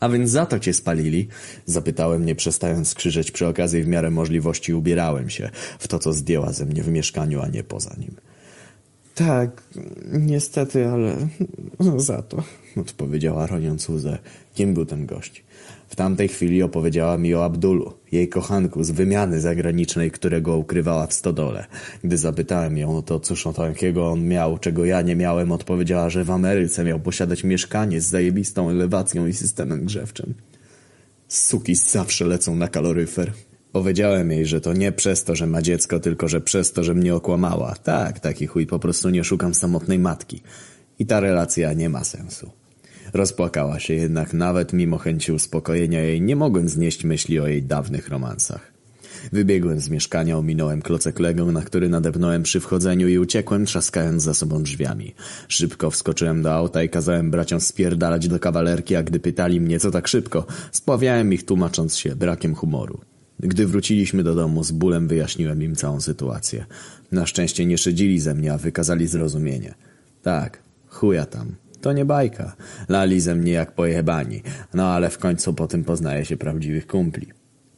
A 0.00 0.08
więc 0.08 0.30
za 0.30 0.46
to 0.46 0.58
cię 0.58 0.74
spalili? 0.74 1.28
Zapytałem, 1.66 2.24
nie 2.24 2.34
przestając 2.34 2.94
krzyczeć 2.94 3.30
przy 3.30 3.46
okazji 3.46 3.82
w 3.82 3.88
miarę 3.88 4.10
możliwości 4.10 4.74
ubierałem 4.74 5.30
się 5.30 5.50
w 5.78 5.88
to, 5.88 5.98
co 5.98 6.12
zdjęła 6.12 6.52
ze 6.52 6.66
mnie 6.66 6.82
w 6.82 6.88
mieszkaniu, 6.88 7.40
a 7.40 7.48
nie 7.48 7.64
poza 7.64 7.94
nim. 7.98 8.14
Tak, 9.14 9.62
niestety, 10.12 10.88
ale 10.88 11.16
za 11.96 12.22
to. 12.22 12.42
Odpowiedziała 12.76 13.46
roniąc 13.46 13.88
łzę. 13.88 14.18
Kim 14.54 14.74
był 14.74 14.86
ten 14.86 15.06
gość? 15.06 15.44
W 15.90 15.96
tamtej 15.96 16.28
chwili 16.28 16.62
opowiedziała 16.62 17.18
mi 17.18 17.34
o 17.34 17.44
Abdulu, 17.44 17.92
jej 18.12 18.28
kochanku 18.28 18.84
z 18.84 18.90
wymiany 18.90 19.40
zagranicznej, 19.40 20.10
którego 20.10 20.56
ukrywała 20.56 21.06
w 21.06 21.12
stodole. 21.12 21.66
Gdy 22.04 22.18
zapytałem 22.18 22.78
ją 22.78 22.96
o 22.96 23.02
to, 23.02 23.20
cóż 23.20 23.46
o 23.46 23.52
takiego 23.52 24.10
on 24.10 24.28
miał, 24.28 24.58
czego 24.58 24.84
ja 24.84 25.02
nie 25.02 25.16
miałem, 25.16 25.52
odpowiedziała, 25.52 26.10
że 26.10 26.24
w 26.24 26.30
Ameryce 26.30 26.84
miał 26.84 27.00
posiadać 27.00 27.44
mieszkanie 27.44 28.00
z 28.00 28.06
zajebistą 28.06 28.70
elewacją 28.70 29.26
i 29.26 29.32
systemem 29.32 29.84
grzewczym. 29.84 30.34
Suki 31.28 31.74
zawsze 31.74 32.24
lecą 32.24 32.56
na 32.56 32.68
kaloryfer. 32.68 33.32
Powiedziałem 33.72 34.30
jej, 34.30 34.46
że 34.46 34.60
to 34.60 34.72
nie 34.72 34.92
przez 34.92 35.24
to, 35.24 35.34
że 35.34 35.46
ma 35.46 35.62
dziecko, 35.62 36.00
tylko 36.00 36.28
że 36.28 36.40
przez 36.40 36.72
to, 36.72 36.84
że 36.84 36.94
mnie 36.94 37.14
okłamała. 37.14 37.74
Tak, 37.74 38.20
taki 38.20 38.46
chuj, 38.46 38.66
po 38.66 38.78
prostu 38.78 39.10
nie 39.10 39.24
szukam 39.24 39.54
samotnej 39.54 39.98
matki. 39.98 40.42
I 40.98 41.06
ta 41.06 41.20
relacja 41.20 41.72
nie 41.72 41.88
ma 41.88 42.04
sensu. 42.04 42.59
Rozpłakała 43.12 43.78
się 43.78 43.94
jednak 43.94 44.34
nawet 44.34 44.72
mimo 44.72 44.98
chęci 44.98 45.32
uspokojenia 45.32 46.00
jej, 46.00 46.22
nie 46.22 46.36
mogłem 46.36 46.68
znieść 46.68 47.04
myśli 47.04 47.40
o 47.40 47.46
jej 47.46 47.62
dawnych 47.62 48.08
romansach. 48.08 48.72
Wybiegłem 49.32 49.80
z 49.80 49.88
mieszkania, 49.88 50.38
ominąłem 50.38 50.82
klocek 50.82 51.20
Lego, 51.20 51.52
na 51.52 51.62
który 51.62 51.88
nadepnąłem 51.88 52.42
przy 52.42 52.60
wchodzeniu 52.60 53.08
i 53.08 53.18
uciekłem, 53.18 53.66
trzaskając 53.66 54.22
za 54.22 54.34
sobą 54.34 54.62
drzwiami. 54.62 55.14
Szybko 55.48 55.90
wskoczyłem 55.90 56.42
do 56.42 56.52
auta 56.52 56.82
i 56.82 56.88
kazałem 56.88 57.30
braciom 57.30 57.60
spierdalać 57.60 58.28
do 58.28 58.38
kawalerki, 58.38 58.96
a 58.96 59.02
gdy 59.02 59.20
pytali 59.20 59.60
mnie, 59.60 59.80
co 59.80 59.90
tak 59.90 60.08
szybko, 60.08 60.46
spławiałem 60.72 61.32
ich 61.32 61.44
tłumacząc 61.44 61.96
się 61.96 62.16
brakiem 62.16 62.54
humoru. 62.54 63.00
Gdy 63.40 63.66
wróciliśmy 63.66 64.22
do 64.22 64.34
domu, 64.34 64.64
z 64.64 64.72
bólem 64.72 65.08
wyjaśniłem 65.08 65.62
im 65.62 65.76
całą 65.76 66.00
sytuację. 66.00 66.66
Na 67.12 67.26
szczęście 67.26 67.66
nie 67.66 67.78
szydzili 67.78 68.20
ze 68.20 68.34
mnie, 68.34 68.52
a 68.52 68.58
wykazali 68.58 69.06
zrozumienie. 69.06 69.74
Tak, 70.22 70.62
chuja 70.88 71.26
tam. 71.26 71.54
To 71.80 71.92
nie 71.92 72.04
bajka. 72.04 72.56
Lali 72.88 73.20
ze 73.20 73.34
mnie 73.34 73.52
jak 73.52 73.72
pojebani. 73.72 74.42
No 74.74 74.88
ale 74.88 75.10
w 75.10 75.18
końcu 75.18 75.54
po 75.54 75.66
tym 75.66 75.84
poznaje 75.84 76.24
się 76.24 76.36
prawdziwych 76.36 76.86
kumpli. 76.86 77.26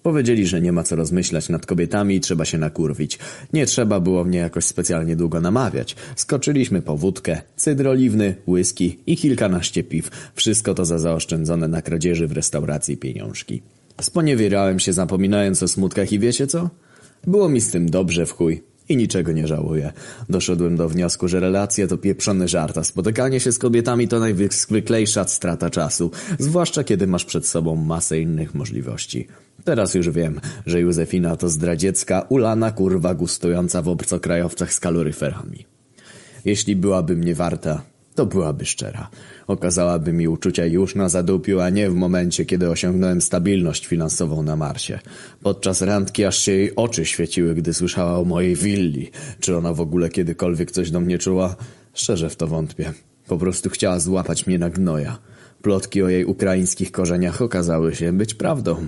Powiedzieli, 0.02 0.46
że 0.46 0.60
nie 0.60 0.72
ma 0.72 0.82
co 0.82 0.96
rozmyślać 0.96 1.48
nad 1.48 1.66
kobietami 1.66 2.16
i 2.16 2.20
trzeba 2.20 2.44
się 2.44 2.58
nakurwić. 2.58 3.18
Nie 3.52 3.66
trzeba 3.66 4.00
było 4.00 4.24
mnie 4.24 4.38
jakoś 4.38 4.64
specjalnie 4.64 5.16
długo 5.16 5.40
namawiać. 5.40 5.96
Skoczyliśmy 6.16 6.82
po 6.82 6.96
wódkę, 6.96 7.40
cydr 7.56 7.88
oliwny, 7.88 8.34
whisky 8.46 8.98
i 9.06 9.16
kilkanaście 9.16 9.84
piw. 9.84 10.10
Wszystko 10.34 10.74
to 10.74 10.84
za 10.84 10.98
zaoszczędzone 10.98 11.68
na 11.68 11.82
kradzieży 11.82 12.28
w 12.28 12.32
restauracji 12.32 12.96
pieniążki. 12.96 13.62
Sponiewierałem 14.00 14.80
się 14.80 14.92
zapominając 14.92 15.62
o 15.62 15.68
smutkach 15.68 16.12
i 16.12 16.18
wiecie 16.18 16.46
co? 16.46 16.70
Było 17.26 17.48
mi 17.48 17.60
z 17.60 17.70
tym 17.70 17.90
dobrze 17.90 18.26
w 18.26 18.32
chuj. 18.32 18.71
I 18.88 18.96
niczego 18.96 19.32
nie 19.32 19.46
żałuję. 19.46 19.92
Doszedłem 20.28 20.76
do 20.76 20.88
wniosku, 20.88 21.28
że 21.28 21.40
relacje 21.40 21.86
to 21.86 21.98
pieprzony 21.98 22.48
żart, 22.48 22.78
a 22.78 22.84
spotykanie 22.84 23.40
się 23.40 23.52
z 23.52 23.58
kobietami 23.58 24.08
to 24.08 24.18
najzwyklejsza 24.18 25.28
strata 25.28 25.70
czasu, 25.70 26.10
zwłaszcza 26.38 26.84
kiedy 26.84 27.06
masz 27.06 27.24
przed 27.24 27.46
sobą 27.46 27.76
masę 27.76 28.20
innych 28.20 28.54
możliwości. 28.54 29.28
Teraz 29.64 29.94
już 29.94 30.10
wiem, 30.10 30.40
że 30.66 30.80
Józefina 30.80 31.36
to 31.36 31.48
zdradziecka, 31.48 32.26
ulana 32.28 32.72
kurwa 32.72 33.14
gustująca 33.14 33.82
w 33.82 33.88
obcokrajowcach 33.88 34.72
z 34.72 34.80
kaloryferami. 34.80 35.66
Jeśli 36.44 36.76
byłaby 36.76 37.16
mnie 37.16 37.34
warta, 37.34 37.82
to 38.14 38.26
byłaby 38.26 38.64
szczera. 38.64 39.10
Okazałaby 39.46 40.12
mi 40.12 40.28
uczucia 40.28 40.66
już 40.66 40.94
na 40.94 41.08
zadupiu, 41.08 41.60
a 41.60 41.70
nie 41.70 41.90
w 41.90 41.94
momencie, 41.94 42.44
kiedy 42.44 42.70
osiągnąłem 42.70 43.20
stabilność 43.20 43.86
finansową 43.86 44.42
na 44.42 44.56
Marsie. 44.56 44.98
Podczas 45.42 45.82
randki 45.82 46.24
aż 46.24 46.38
się 46.38 46.52
jej 46.52 46.76
oczy 46.76 47.04
świeciły, 47.04 47.54
gdy 47.54 47.74
słyszała 47.74 48.18
o 48.18 48.24
mojej 48.24 48.56
willi. 48.56 49.10
Czy 49.40 49.56
ona 49.56 49.72
w 49.72 49.80
ogóle 49.80 50.08
kiedykolwiek 50.08 50.70
coś 50.70 50.90
do 50.90 51.00
mnie 51.00 51.18
czuła? 51.18 51.56
Szczerze 51.94 52.30
w 52.30 52.36
to 52.36 52.46
wątpię. 52.46 52.92
Po 53.26 53.38
prostu 53.38 53.70
chciała 53.70 54.00
złapać 54.00 54.46
mnie 54.46 54.58
na 54.58 54.70
gnoja. 54.70 55.18
Plotki 55.62 56.02
o 56.02 56.08
jej 56.08 56.24
ukraińskich 56.24 56.92
korzeniach 56.92 57.42
okazały 57.42 57.94
się 57.94 58.12
być 58.12 58.34
prawdą. 58.34 58.86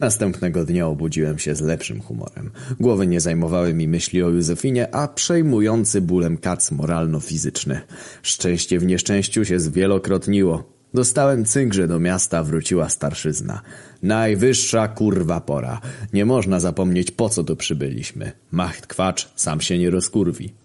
Następnego 0.00 0.64
dnia 0.64 0.86
obudziłem 0.86 1.38
się 1.38 1.54
z 1.54 1.60
lepszym 1.60 2.00
humorem. 2.00 2.50
Głowy 2.80 3.06
nie 3.06 3.20
zajmowały 3.20 3.74
mi 3.74 3.88
myśli 3.88 4.22
o 4.22 4.28
Józefinie, 4.28 4.94
a 4.94 5.08
przejmujący 5.08 6.00
bólem 6.00 6.36
kac 6.36 6.70
moralno-fizyczny. 6.70 7.80
Szczęście 8.22 8.78
w 8.78 8.86
nieszczęściu 8.86 9.44
się 9.44 9.60
zwielokrotniło. 9.60 10.72
Dostałem 10.94 11.44
cynk, 11.44 11.74
że 11.74 11.88
do 11.88 12.00
miasta 12.00 12.44
wróciła 12.44 12.88
starszyzna. 12.88 13.62
Najwyższa 14.02 14.88
kurwa 14.88 15.40
pora. 15.40 15.80
Nie 16.12 16.24
można 16.24 16.60
zapomnieć 16.60 17.10
po 17.10 17.28
co 17.28 17.44
tu 17.44 17.56
przybyliśmy. 17.56 18.32
Macht 18.50 18.86
kwacz, 18.86 19.32
sam 19.36 19.60
się 19.60 19.78
nie 19.78 19.90
rozkurwi. 19.90 20.61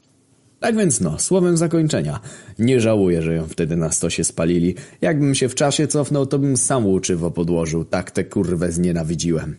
Tak 0.60 0.76
więc 0.76 1.02
no, 1.02 1.20
słowem 1.20 1.58
zakończenia. 1.58 2.20
Nie 2.60 2.82
żałuję, 2.82 3.22
że 3.22 3.34
ją 3.36 3.48
wtedy 3.48 3.76
na 3.76 3.92
stosie 3.92 4.24
spalili. 4.24 4.76
Jakbym 5.02 5.36
się 5.36 5.50
w 5.50 5.56
czasie 5.56 5.88
cofnął, 5.88 6.26
to 6.26 6.40
bym 6.40 6.58
sam 6.58 6.86
łuczywo 6.86 7.32
podłożył. 7.32 7.86
Tak 7.86 8.12
tę 8.12 8.24
kurwę 8.24 8.72
znienawidziłem. 8.72 9.58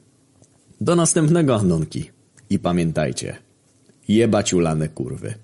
Do 0.80 0.96
następnego, 0.96 1.56
Anonki. 1.56 2.10
I 2.50 2.58
pamiętajcie. 2.58 3.36
Jebać 4.08 4.54
ulane 4.54 4.88
kurwy. 4.88 5.34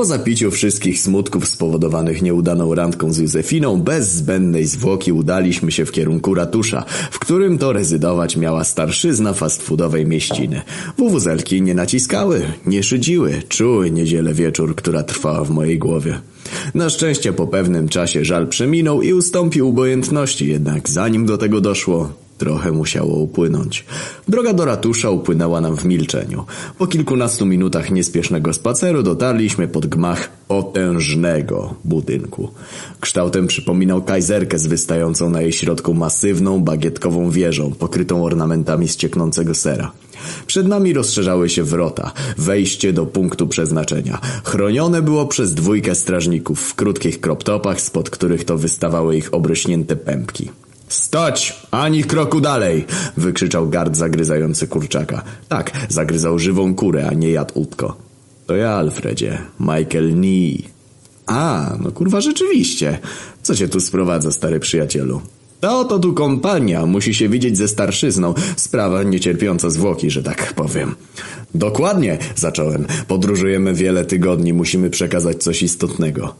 Po 0.00 0.04
zapiciu 0.04 0.50
wszystkich 0.50 1.00
smutków 1.00 1.48
spowodowanych 1.48 2.22
nieudaną 2.22 2.74
randką 2.74 3.12
z 3.12 3.18
Józefiną, 3.18 3.82
bez 3.82 4.12
zbędnej 4.12 4.66
zwłoki 4.66 5.12
udaliśmy 5.12 5.72
się 5.72 5.84
w 5.84 5.92
kierunku 5.92 6.34
ratusza, 6.34 6.84
w 7.10 7.18
którym 7.18 7.58
to 7.58 7.72
rezydować 7.72 8.36
miała 8.36 8.64
starszyzna 8.64 9.32
fast 9.32 9.62
foodowej 9.62 10.06
mieściny. 10.06 10.62
Wuwuzelki 10.98 11.62
nie 11.62 11.74
naciskały, 11.74 12.42
nie 12.66 12.82
szydziły, 12.82 13.42
czuły 13.48 13.90
niedzielę 13.90 14.34
wieczór, 14.34 14.76
która 14.76 15.02
trwała 15.02 15.44
w 15.44 15.50
mojej 15.50 15.78
głowie. 15.78 16.20
Na 16.74 16.90
szczęście 16.90 17.32
po 17.32 17.46
pewnym 17.46 17.88
czasie 17.88 18.24
żal 18.24 18.48
przeminął 18.48 19.02
i 19.02 19.12
ustąpił 19.12 19.68
obojętności, 19.68 20.48
jednak 20.48 20.88
zanim 20.88 21.26
do 21.26 21.38
tego 21.38 21.60
doszło, 21.60 22.12
trochę 22.40 22.72
musiało 22.72 23.14
upłynąć. 23.16 23.84
Droga 24.28 24.52
do 24.52 24.64
ratusza 24.64 25.10
upłynęła 25.10 25.60
nam 25.60 25.76
w 25.76 25.84
milczeniu. 25.84 26.44
Po 26.78 26.86
kilkunastu 26.86 27.46
minutach 27.46 27.90
niespiesznego 27.90 28.52
spaceru 28.52 29.02
dotarliśmy 29.02 29.68
pod 29.68 29.86
gmach 29.86 30.30
potężnego 30.48 31.74
budynku. 31.84 32.48
Kształtem 33.00 33.46
przypominał 33.46 34.02
kajzerkę 34.02 34.58
z 34.58 34.66
wystającą 34.66 35.30
na 35.30 35.42
jej 35.42 35.52
środku 35.52 35.94
masywną, 35.94 36.60
bagietkową 36.60 37.30
wieżą, 37.30 37.72
pokrytą 37.72 38.24
ornamentami 38.24 38.88
z 38.88 38.96
cieknącego 38.96 39.54
sera. 39.54 39.92
Przed 40.46 40.68
nami 40.68 40.92
rozszerzały 40.92 41.48
się 41.48 41.62
wrota, 41.64 42.12
wejście 42.38 42.92
do 42.92 43.06
punktu 43.06 43.48
przeznaczenia. 43.48 44.20
Chronione 44.44 45.02
było 45.02 45.26
przez 45.26 45.54
dwójkę 45.54 45.94
strażników 45.94 46.60
w 46.60 46.74
krótkich 46.74 47.20
kroptopach, 47.20 47.80
spod 47.80 48.10
których 48.10 48.44
to 48.44 48.58
wystawały 48.58 49.16
ich 49.16 49.34
obrośnięte 49.34 49.96
pępki. 49.96 50.50
Stać! 50.90 51.62
Ani 51.70 52.04
kroku 52.04 52.40
dalej! 52.40 52.86
wykrzyczał 53.16 53.68
gard 53.68 53.96
zagryzający 53.96 54.68
kurczaka. 54.68 55.22
Tak, 55.48 55.72
zagryzał 55.88 56.38
żywą 56.38 56.74
kurę, 56.74 57.08
a 57.10 57.14
nie 57.14 57.30
jadł 57.30 57.60
utko. 57.60 57.96
To 58.46 58.56
ja, 58.56 58.70
Alfredzie. 58.70 59.38
Michael 59.60 60.20
Nee. 60.20 60.58
A, 61.26 61.76
no 61.80 61.90
kurwa 61.92 62.20
rzeczywiście. 62.20 62.98
Co 63.42 63.54
cię 63.54 63.68
tu 63.68 63.80
sprowadza, 63.80 64.30
stary 64.30 64.60
przyjacielu? 64.60 65.20
Ta 65.60 65.78
oto 65.78 65.98
tu 65.98 66.14
kompania 66.14 66.86
musi 66.86 67.14
się 67.14 67.28
widzieć 67.28 67.56
ze 67.56 67.68
starszyzną. 67.68 68.34
Sprawa 68.56 69.02
niecierpiąca 69.02 69.70
zwłoki, 69.70 70.10
że 70.10 70.22
tak 70.22 70.52
powiem. 70.52 70.94
Dokładnie, 71.54 72.18
zacząłem. 72.36 72.86
Podróżujemy 73.08 73.74
wiele 73.74 74.04
tygodni, 74.04 74.52
musimy 74.52 74.90
przekazać 74.90 75.42
coś 75.42 75.62
istotnego. 75.62 76.34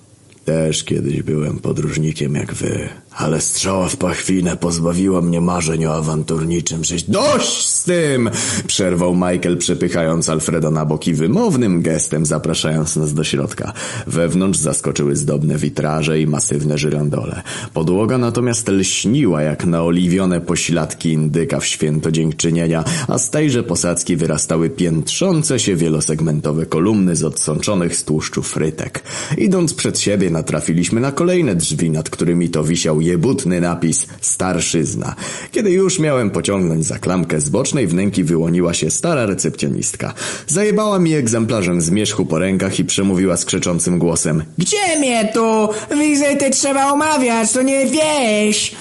Też 0.45 0.85
kiedyś 0.85 1.23
byłem 1.23 1.59
podróżnikiem 1.59 2.35
jak 2.35 2.55
wy, 2.55 2.89
ale 3.17 3.41
strzała 3.41 3.89
w 3.89 3.97
pachwinę 3.97 4.57
pozbawiła 4.57 5.21
mnie 5.21 5.41
marzeń 5.41 5.87
o 5.87 5.94
awanturniczym 5.94 6.85
życiu. 6.85 7.05
Dość 7.09 7.67
z 7.69 7.85
tym! 7.85 8.31
Przerwał 8.67 9.15
Michael, 9.15 9.57
przepychając 9.59 10.28
Alfreda 10.28 10.71
na 10.71 10.85
boki 10.85 11.15
wymownym 11.15 11.83
gestem, 11.83 12.26
zapraszając 12.26 12.97
nas 12.97 13.15
do 13.15 13.25
środka. 13.25 13.73
Wewnątrz 14.07 14.59
zaskoczyły 14.59 15.17
zdobne 15.17 15.57
witraże 15.57 16.21
i 16.21 16.26
masywne 16.26 16.78
żyrandole. 16.78 17.43
Podłoga 17.75 18.19
natomiast 18.19 18.69
lśniła 18.69 19.43
jak 19.43 19.67
naoliwione 19.67 20.41
pośladki 20.41 21.12
indyka 21.12 21.60
w 21.60 21.67
święto 21.67 22.12
dziękczynienia, 22.12 22.85
a 23.09 23.19
z 23.19 23.31
tejże 23.31 23.62
posadzki 23.62 24.17
wyrastały 24.17 24.71
piętrzące 24.71 25.59
się 25.59 25.76
wielosegmentowe 25.76 26.67
kolumny 26.67 27.17
z 27.17 27.25
odsączonych 27.25 27.97
z 27.97 28.05
tłuszczu 28.05 28.43
frytek. 28.43 29.03
Idąc 29.39 29.75
przed 29.75 29.99
siebie 29.99 30.31
natrafiliśmy 30.31 31.01
na 31.01 31.12
kolejne 31.12 31.55
drzwi, 31.55 31.91
nad 31.91 32.10
którymi 32.10 32.49
to 32.49 32.65
wisiał 32.65 33.00
jebutny 33.03 33.61
napis 33.61 34.07
Starszyzna. 34.21 35.15
Kiedy 35.53 35.71
już 35.71 35.99
miałem 35.99 36.31
pociągnąć 36.31 36.87
za 36.87 36.99
klamkę 36.99 37.41
z 37.41 37.49
bocznej 37.49 37.87
wnęki 37.87 38.25
wyłoniła 38.25 38.75
się 38.75 38.91
stara 38.91 39.27
recepcjonistka. 39.27 40.15
Zajebała 40.47 40.99
mi 40.99 41.15
egzemplarzem 41.15 41.81
zmierzchu 41.81 42.27
po 42.27 42.39
rękach 42.39 42.79
i 42.79 42.85
przemówiła 42.85 43.37
skrzeczącym 43.37 43.99
głosem. 43.99 44.45
Gdzie 44.59 44.99
mnie 44.99 45.33
tu? 45.35 45.69
Wizyty 45.99 46.51
trzeba 46.51 46.93
omawiać, 46.93 47.53
to 47.53 47.63
nie 47.63 47.87
wieś. 47.87 48.75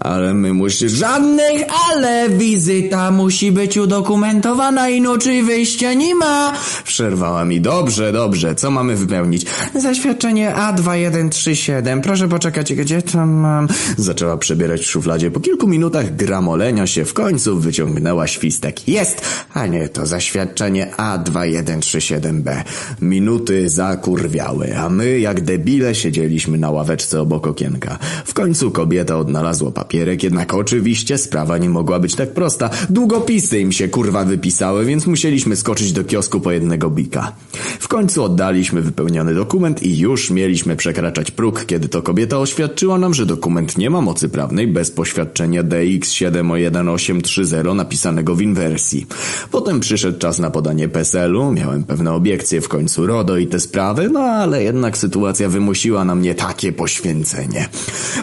Ale 0.00 0.34
my 0.34 0.52
musisz... 0.52 0.92
Żadnych 0.92 1.62
ale 1.90 2.28
wizyta 2.30 3.10
musi 3.10 3.52
być 3.52 3.76
udokumentowana, 3.76 4.88
inaczej 4.88 5.42
wyjścia 5.42 5.94
nie 5.94 6.14
ma. 6.14 6.52
Przerwała 6.84 7.44
mi. 7.44 7.60
Dobrze, 7.60 8.12
dobrze. 8.12 8.54
Co 8.54 8.70
mamy 8.70 8.96
wypełnić? 8.96 9.46
Zaświadczenie 9.74 10.54
A2137. 10.56 12.00
Proszę 12.00 12.28
poczekać, 12.28 12.74
gdzie 12.74 13.02
to 13.02 13.26
mam? 13.26 13.68
Zaczęła 13.96 14.36
przebierać 14.36 14.80
w 14.80 14.90
szufladzie. 14.90 15.30
Po 15.30 15.40
kilku 15.40 15.68
minutach 15.68 16.16
gramolenia 16.16 16.86
się 16.86 17.04
w 17.04 17.14
końcu 17.14 17.58
wyciągnęła 17.60 18.26
świstek. 18.26 18.88
Jest! 18.88 19.20
A 19.54 19.66
nie, 19.66 19.88
to 19.88 20.06
zaświadczenie 20.06 20.90
A2137B. 20.96 22.62
Minuty 23.00 23.68
zakurwiały, 23.68 24.76
a 24.78 24.88
my 24.88 25.18
jak 25.20 25.40
debile 25.40 25.94
siedzieliśmy 25.94 26.58
na 26.58 26.70
ławeczce 26.70 27.20
obok 27.20 27.46
okienka. 27.46 27.98
W 28.24 28.34
końcu 28.34 28.70
kobieta 28.70 29.16
odnalazła 29.18 29.70
papierek, 29.84 30.22
jednak 30.22 30.54
oczywiście 30.54 31.18
sprawa 31.18 31.58
nie 31.58 31.70
mogła 31.70 31.98
być 31.98 32.14
tak 32.14 32.34
prosta. 32.34 32.70
Długopisy 32.90 33.60
im 33.60 33.72
się 33.72 33.88
kurwa 33.88 34.24
wypisały, 34.24 34.84
więc 34.84 35.06
musieliśmy 35.06 35.56
skoczyć 35.56 35.92
do 35.92 36.04
kiosku 36.04 36.40
po 36.40 36.52
jednego 36.52 36.90
bika. 36.90 37.32
W 37.80 37.88
końcu 37.88 38.24
oddaliśmy 38.24 38.82
wypełniony 38.82 39.34
dokument 39.34 39.82
i 39.82 39.98
już 39.98 40.30
mieliśmy 40.30 40.76
przekraczać 40.76 41.30
próg, 41.30 41.64
kiedy 41.66 41.88
to 41.88 42.02
kobieta 42.02 42.38
oświadczyła 42.38 42.98
nam, 42.98 43.14
że 43.14 43.26
dokument 43.26 43.78
nie 43.78 43.90
ma 43.90 44.00
mocy 44.00 44.28
prawnej 44.28 44.66
bez 44.66 44.90
poświadczenia 44.90 45.64
DX71830 45.64 47.74
napisanego 47.74 48.34
w 48.34 48.42
inwersji. 48.42 49.06
Potem 49.50 49.80
przyszedł 49.80 50.18
czas 50.18 50.38
na 50.38 50.50
podanie 50.50 50.88
PESEL-u, 50.88 51.52
miałem 51.52 51.84
pewne 51.84 52.12
obiekcje 52.12 52.60
w 52.60 52.68
końcu 52.68 53.06
RODO 53.06 53.36
i 53.36 53.46
te 53.46 53.60
sprawy, 53.60 54.08
no 54.12 54.20
ale 54.20 54.62
jednak 54.62 54.98
sytuacja 54.98 55.48
wymusiła 55.48 56.04
na 56.04 56.14
mnie 56.14 56.34
takie 56.34 56.72
poświęcenie. 56.72 57.68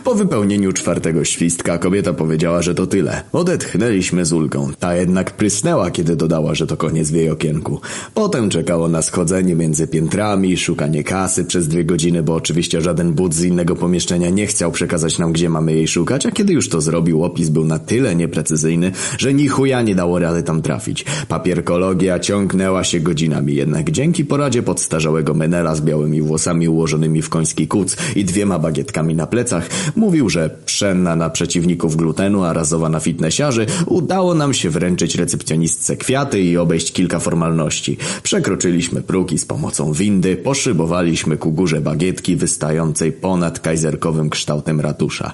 Po 0.04 0.16
wypełnieniu 0.16 0.74
czwartego 0.74 1.26
świstka 1.52 1.78
kobieta 1.78 2.14
powiedziała, 2.14 2.62
że 2.62 2.76
to 2.76 2.88
tyle. 2.88 3.22
Odetchnęliśmy 3.34 4.26
z 4.26 4.34
ulgą. 4.34 4.70
Ta 4.80 4.96
jednak 4.96 5.32
prysnęła, 5.32 5.92
kiedy 5.92 6.16
dodała, 6.16 6.56
że 6.56 6.68
to 6.68 6.78
koniec 6.78 7.12
w 7.12 7.14
jej 7.14 7.30
okienku. 7.30 7.82
Potem 8.14 8.50
czekało 8.50 8.88
nas 8.88 9.10
chodzenie 9.10 9.56
między 9.56 9.88
piętrami, 9.88 10.58
szukanie 10.58 11.04
kasy 11.04 11.46
przez 11.46 11.68
dwie 11.68 11.86
godziny, 11.86 12.24
bo 12.24 12.36
oczywiście 12.36 12.82
żaden 12.82 13.14
but 13.14 13.34
z 13.34 13.44
innego 13.44 13.76
pomieszczenia 13.76 14.30
nie 14.30 14.48
chciał 14.48 14.72
przekazać 14.72 15.20
nam, 15.20 15.34
gdzie 15.34 15.50
mamy 15.50 15.74
jej 15.74 15.88
szukać, 15.88 16.26
a 16.26 16.32
kiedy 16.32 16.54
już 16.54 16.70
to 16.70 16.82
zrobił, 16.82 17.24
opis 17.24 17.50
był 17.50 17.66
na 17.66 17.80
tyle 17.80 18.16
nieprecyzyjny, 18.16 18.92
że 19.18 19.34
ni 19.34 19.48
chuja 19.48 19.82
nie 19.82 19.96
dało 19.96 20.20
rady 20.20 20.44
tam 20.44 20.62
trafić. 20.62 21.06
Papierkologia 21.28 22.20
ciągnęła 22.20 22.84
się 22.84 23.00
godzinami, 23.00 23.56
jednak 23.56 23.92
dzięki 23.92 24.26
poradzie 24.26 24.64
podstarzałego 24.64 25.34
menela 25.34 25.76
z 25.76 25.82
białymi 25.82 26.22
włosami 26.22 26.70
ułożonymi 26.70 27.22
w 27.22 27.30
koński 27.30 27.68
kuc 27.68 27.98
i 28.16 28.26
dwiema 28.26 28.60
bagietkami 28.60 29.16
na 29.16 29.28
plecach, 29.28 29.70
mówił, 29.96 30.30
że 30.30 30.50
pszenna 30.66 31.16
na 31.16 31.30
przeciwników 31.42 31.96
glutenu, 31.96 32.44
a 32.44 32.54
razowa 32.54 32.90
na 32.90 33.00
fitnessiarzy, 33.00 33.66
udało 33.86 34.36
nam 34.36 34.54
się 34.54 34.70
wręczyć 34.70 35.16
recepcjonistce 35.16 35.98
kwiaty 35.98 36.42
i 36.42 36.58
obejść 36.58 36.92
kilka 36.92 37.20
formalności. 37.20 37.98
Przekroczyliśmy 38.24 39.02
próg 39.02 39.32
z 39.38 39.46
pomocą 39.46 39.94
windy 39.94 40.36
poszybowaliśmy 40.36 41.38
ku 41.38 41.52
górze 41.52 41.82
bagietki 41.82 42.36
wystającej 42.36 43.12
ponad 43.12 43.60
kajzerkowym 43.60 44.30
kształtem 44.30 44.82
ratusza. 44.82 45.34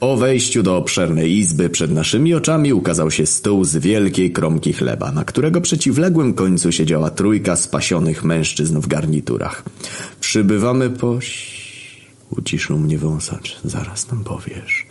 Po 0.00 0.16
wejściu 0.16 0.62
do 0.62 0.76
obszernej 0.76 1.38
izby 1.38 1.68
przed 1.68 1.90
naszymi 1.90 2.34
oczami 2.34 2.72
ukazał 2.72 3.10
się 3.10 3.26
stół 3.26 3.64
z 3.64 3.76
wielkiej 3.76 4.32
kromki 4.32 4.72
chleba, 4.72 5.12
na 5.12 5.24
którego 5.24 5.60
przeciwległym 5.60 6.34
końcu 6.34 6.72
siedziała 6.72 7.10
trójka 7.10 7.56
spasionych 7.56 8.24
mężczyzn 8.24 8.80
w 8.80 8.86
garniturach. 8.86 9.62
Przybywamy 10.20 10.90
po... 10.90 11.18
Uciszył 12.30 12.78
mnie 12.78 12.98
wąsacz. 12.98 13.56
Zaraz 13.64 14.10
nam 14.10 14.24
powiesz. 14.24 14.86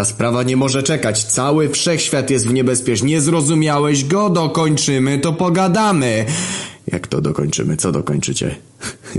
Ta 0.00 0.04
sprawa 0.04 0.42
nie 0.42 0.56
może 0.56 0.82
czekać. 0.82 1.24
Cały 1.24 1.68
wszechświat 1.68 2.30
jest 2.30 2.48
w 2.48 2.52
niebezpieczeństwie. 2.52 3.08
Nie 3.08 3.20
zrozumiałeś 3.20 4.04
go? 4.04 4.30
Dokończymy, 4.30 5.18
to 5.18 5.32
pogadamy. 5.32 6.24
Jak 6.92 7.06
to 7.06 7.20
dokończymy? 7.20 7.76
Co 7.76 7.92
dokończycie? 7.92 8.56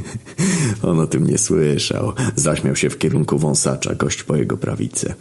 On 0.83 0.99
o 0.99 1.07
tym 1.07 1.27
nie 1.27 1.37
słyszał. 1.37 2.13
Zaśmiał 2.35 2.75
się 2.75 2.89
w 2.89 2.97
kierunku 2.97 3.37
wąsacza, 3.37 3.95
gość 3.95 4.23
po 4.23 4.35
jego 4.35 4.57
prawicy. 4.57 5.13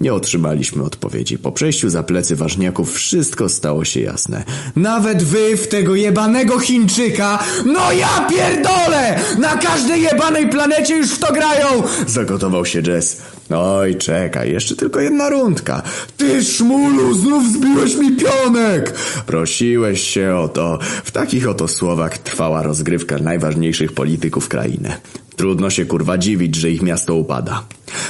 Nie 0.00 0.14
otrzymaliśmy 0.14 0.82
odpowiedzi. 0.82 1.38
Po 1.38 1.52
przejściu 1.52 1.90
za 1.90 2.02
plecy 2.02 2.36
ważniaków 2.36 2.92
wszystko 2.92 3.48
stało 3.48 3.84
się 3.84 4.00
jasne. 4.00 4.44
Nawet 4.76 5.22
wy 5.22 5.56
w 5.56 5.68
tego 5.68 5.94
jebanego 5.94 6.58
Chińczyka, 6.58 7.44
no 7.66 7.92
ja 7.92 8.28
pierdolę! 8.30 9.20
Na 9.38 9.56
każdej 9.56 10.02
jebanej 10.02 10.48
planecie 10.48 10.96
już 10.96 11.10
w 11.10 11.18
to 11.18 11.32
grają! 11.32 11.82
Zagotował 12.06 12.66
się 12.66 12.80
Jess. 12.80 13.16
Oj, 13.50 13.96
czekaj, 13.96 14.52
jeszcze 14.52 14.76
tylko 14.76 15.00
jedna 15.00 15.28
rundka. 15.28 15.82
Ty 16.16 16.44
szmulu, 16.44 17.14
znów 17.14 17.52
zbiłeś 17.52 17.96
mi 17.96 18.16
pionek! 18.16 18.94
Prosiłeś 19.26 20.00
się 20.00 20.34
o 20.34 20.48
to. 20.48 20.78
W 21.04 21.10
takich 21.10 21.48
oto 21.48 21.68
słowach 21.68 22.18
trwała 22.18 22.62
rozgrywka 22.62 23.18
najważniejszych 23.18 23.92
polityków 23.92 24.48
krainy. 24.48 24.96
Trudno 25.36 25.70
się 25.70 25.84
kurwa 25.84 26.18
dziwić, 26.18 26.54
że 26.54 26.70
ich 26.70 26.82
miasto 26.82 27.14
upada. 27.14 27.62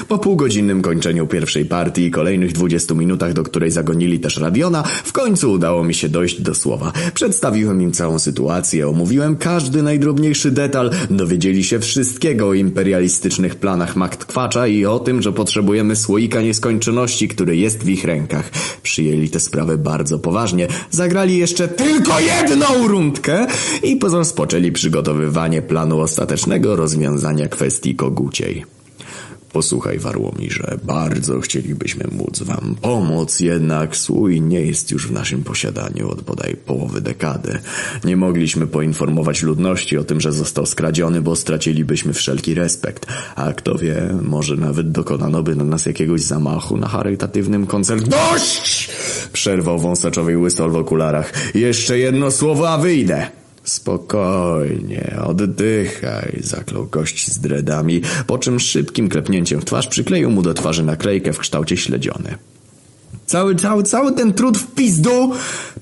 Po 0.09 0.19
półgodzinnym 0.19 0.83
kończeniu 0.83 1.26
pierwszej 1.26 1.65
partii 1.65 2.03
i 2.03 2.10
kolejnych 2.10 2.53
20 2.53 2.94
minutach, 2.94 3.33
do 3.33 3.42
której 3.42 3.71
zagonili 3.71 4.21
też 4.21 4.37
Radiona, 4.37 4.83
w 4.83 5.12
końcu 5.12 5.53
udało 5.53 5.85
mi 5.85 5.94
się 5.94 6.09
dojść 6.09 6.42
do 6.42 6.55
słowa. 6.55 6.92
Przedstawiłem 7.15 7.83
im 7.83 7.92
całą 7.92 8.19
sytuację, 8.19 8.89
omówiłem 8.89 9.37
każdy 9.37 9.83
najdrobniejszy 9.83 10.51
detal, 10.51 10.91
dowiedzieli 11.10 11.65
się 11.65 11.81
wszystkiego 11.81 12.49
o 12.49 12.55
imperialistycznych 12.55 13.55
planach 13.55 13.97
Magtkwacza 13.97 14.67
i 14.67 14.85
o 14.85 14.99
tym, 14.99 15.23
że 15.23 15.33
potrzebujemy 15.33 15.97
słoika 15.97 16.42
nieskończoności, 16.42 17.28
który 17.28 17.57
jest 17.57 17.85
w 17.85 17.89
ich 17.89 18.05
rękach. 18.05 18.51
Przyjęli 18.83 19.28
tę 19.28 19.41
sprawę 19.41 19.78
bardzo 19.78 20.19
poważnie, 20.19 20.69
zagrali 20.91 21.39
jeszcze 21.39 21.69
tylko 21.69 22.21
jedną 22.21 22.89
rundkę 22.89 23.47
i 23.83 23.99
rozpoczęli 24.17 24.73
przygotowywanie 24.73 25.62
planu 25.62 26.01
ostatecznego 26.01 26.76
rozwiązania 26.76 27.49
kwestii 27.49 27.94
koguciej. 27.94 28.76
Posłuchaj, 29.56 29.99
Warłomirze, 29.99 30.78
bardzo 30.85 31.40
chcielibyśmy 31.40 32.05
móc 32.12 32.42
wam 32.42 32.76
pomóc, 32.81 33.40
jednak 33.40 33.97
słój 33.97 34.40
nie 34.40 34.60
jest 34.60 34.90
już 34.90 35.08
w 35.08 35.12
naszym 35.12 35.44
posiadaniu 35.44 36.10
od 36.10 36.22
bodaj 36.22 36.56
połowy 36.56 37.01
dekady. 37.01 37.58
Nie 38.05 38.17
mogliśmy 38.17 38.67
poinformować 38.67 39.42
ludności 39.42 39.99
o 39.99 40.05
tym, 40.05 40.21
że 40.21 40.33
został 40.33 40.67
skradziony, 40.67 41.21
bo 41.22 41.37
stracilibyśmy 41.37 42.12
wszelki 42.12 42.55
respekt. 42.55 43.06
A 43.37 43.53
kto 43.53 43.78
wie, 43.78 44.15
może 44.22 44.56
nawet 44.56 44.90
dokonano 44.90 45.42
by 45.42 45.56
na 45.56 45.65
nas 45.65 45.87
jakiegoś 45.87 46.21
zamachu 46.21 46.76
na 46.76 46.89
charytatywnym 46.89 47.67
koncercie. 47.67 48.10
Dość! 48.10 48.90
Przerwał 49.33 49.78
wąsaczowy 49.78 50.39
łysol 50.39 50.71
w 50.71 50.76
okularach. 50.76 51.55
Jeszcze 51.55 51.99
jedno 51.99 52.31
słowo, 52.31 52.71
a 52.71 52.78
wyjdę. 52.78 53.46
Spokojnie, 53.66 55.16
oddychaj, 55.26 56.38
zaklął 56.42 56.86
gość 56.86 57.32
z 57.32 57.38
dredami, 57.38 58.02
po 58.26 58.38
czym 58.38 58.60
szybkim 58.60 59.08
klepnięciem 59.08 59.60
w 59.60 59.65
twarz 59.65 59.86
przykleił 59.86 60.31
mu 60.31 60.42
do 60.42 60.54
twarzy 60.54 60.82
naklejkę 60.82 61.32
w 61.32 61.38
kształcie 61.38 61.76
śledziony. 61.76 62.38
Cały, 63.26 63.54
cały, 63.54 63.82
cały 63.82 64.12
ten 64.12 64.32
trud 64.32 64.58
w 64.58 64.66
pizdu? 64.66 65.32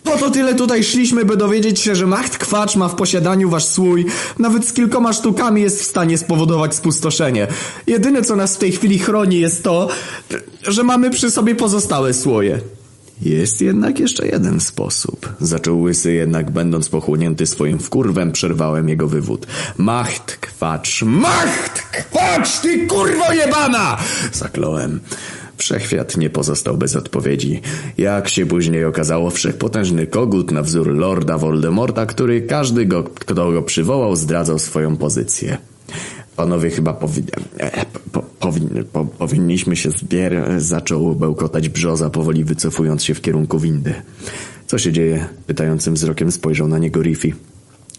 Po 0.04 0.18
to 0.18 0.30
tyle 0.30 0.54
tutaj 0.54 0.84
szliśmy, 0.84 1.24
by 1.24 1.36
dowiedzieć 1.36 1.80
się, 1.80 1.94
że 1.94 2.06
Macht 2.06 2.38
Kwacz 2.38 2.76
ma 2.76 2.88
w 2.88 2.94
posiadaniu 2.94 3.50
wasz 3.50 3.64
słój. 3.64 4.06
Nawet 4.38 4.68
z 4.68 4.72
kilkoma 4.72 5.12
sztukami 5.12 5.62
jest 5.62 5.80
w 5.80 5.84
stanie 5.84 6.18
spowodować 6.18 6.74
spustoszenie. 6.74 7.46
Jedyne, 7.86 8.22
co 8.22 8.36
nas 8.36 8.56
w 8.56 8.58
tej 8.58 8.72
chwili 8.72 8.98
chroni, 8.98 9.40
jest 9.40 9.64
to, 9.64 9.88
że 10.62 10.82
mamy 10.82 11.10
przy 11.10 11.30
sobie 11.30 11.54
pozostałe 11.54 12.14
słoje. 12.14 12.60
Jest 13.22 13.60
jednak 13.60 13.98
jeszcze 13.98 14.26
jeden 14.26 14.60
sposób. 14.60 15.32
Zaczął 15.40 15.80
łysy, 15.80 16.12
jednak 16.12 16.50
będąc 16.50 16.88
pochłonięty 16.88 17.46
swoim 17.46 17.78
wkurwem, 17.78 18.32
przerwałem 18.32 18.88
jego 18.88 19.08
wywód. 19.08 19.46
Macht 19.78 20.36
kwacz, 20.36 21.02
macht 21.02 21.78
kwacz, 21.80 22.60
ty 22.60 22.86
kurwo 22.86 23.32
jebana! 23.32 23.96
Zakląłem. 24.32 25.00
Wszechświat 25.56 26.16
nie 26.16 26.30
pozostał 26.30 26.76
bez 26.76 26.96
odpowiedzi. 26.96 27.60
Jak 27.98 28.28
się 28.28 28.46
później 28.46 28.84
okazało, 28.84 29.30
wszechpotężny 29.30 30.06
kogut 30.06 30.50
na 30.50 30.62
wzór 30.62 30.94
Lorda 30.94 31.38
Voldemorta, 31.38 32.06
który 32.06 32.42
każdy, 32.42 32.86
go, 32.86 33.04
kto 33.04 33.52
go 33.52 33.62
przywołał, 33.62 34.16
zdradzał 34.16 34.58
swoją 34.58 34.96
pozycję. 34.96 35.58
Panowie 36.36 36.70
chyba 36.70 36.92
powinni... 36.92 37.28
Po, 38.12 38.22
powin, 38.22 38.68
po, 38.92 39.04
powinniśmy 39.04 39.76
się 39.76 39.90
zbier... 39.90 40.44
Zaczął 40.58 41.14
bełkotać 41.14 41.68
brzoza, 41.68 42.10
powoli 42.10 42.44
wycofując 42.44 43.04
się 43.04 43.14
w 43.14 43.20
kierunku 43.20 43.58
windy. 43.58 43.94
Co 44.66 44.78
się 44.78 44.92
dzieje? 44.92 45.26
Pytającym 45.46 45.94
wzrokiem 45.94 46.32
spojrzał 46.32 46.68
na 46.68 46.78
niego 46.78 47.02
Riffy. 47.02 47.32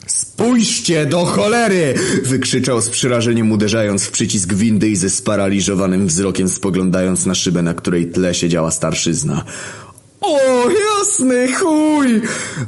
Spójrzcie 0.08 1.06
do 1.06 1.26
cholery! 1.26 1.94
Wykrzyczał 2.24 2.82
z 2.82 2.90
przerażeniem 2.90 3.52
uderzając 3.52 4.04
w 4.04 4.12
przycisk 4.12 4.54
windy 4.54 4.90
i 4.90 4.96
ze 4.96 5.10
sparaliżowanym 5.10 6.08
wzrokiem 6.08 6.50
spoglądając 6.50 7.26
na 7.26 7.36
szybę, 7.36 7.62
na 7.62 7.74
której 7.74 8.08
tle 8.08 8.34
siedziała 8.34 8.72
starszyzna. 8.72 9.46
O, 10.28 10.70
jasny 10.70 11.54
chuj! 11.54 12.22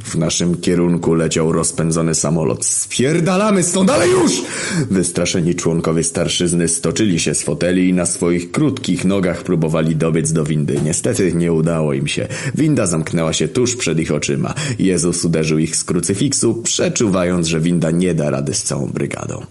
W 0.04 0.14
naszym 0.14 0.60
kierunku 0.60 1.14
leciał 1.14 1.52
rozpędzony 1.52 2.14
samolot. 2.14 2.64
Spierdalamy 2.64 3.62
stąd, 3.62 3.90
ale 3.90 4.08
już! 4.08 4.42
Wystraszeni 4.90 5.54
członkowie 5.54 6.04
starszyzny 6.04 6.68
stoczyli 6.68 7.20
się 7.20 7.34
z 7.34 7.42
foteli 7.42 7.88
i 7.88 7.92
na 7.92 8.06
swoich 8.06 8.50
krótkich 8.50 9.04
nogach 9.04 9.42
próbowali 9.42 9.96
dobiec 9.96 10.32
do 10.32 10.44
windy. 10.44 10.80
Niestety 10.84 11.32
nie 11.32 11.52
udało 11.52 11.92
im 11.92 12.06
się. 12.06 12.28
Winda 12.54 12.86
zamknęła 12.86 13.32
się 13.32 13.48
tuż 13.48 13.76
przed 13.76 13.98
ich 13.98 14.12
oczyma. 14.12 14.54
Jezus 14.78 15.24
uderzył 15.24 15.58
ich 15.58 15.76
z 15.76 15.84
krucyfiksu, 15.84 16.54
przeczuwając, 16.54 17.46
że 17.46 17.60
winda 17.60 17.90
nie 17.90 18.14
da 18.14 18.30
rady 18.30 18.54
z 18.54 18.62
całą 18.62 18.86
brygadą. 18.86 19.46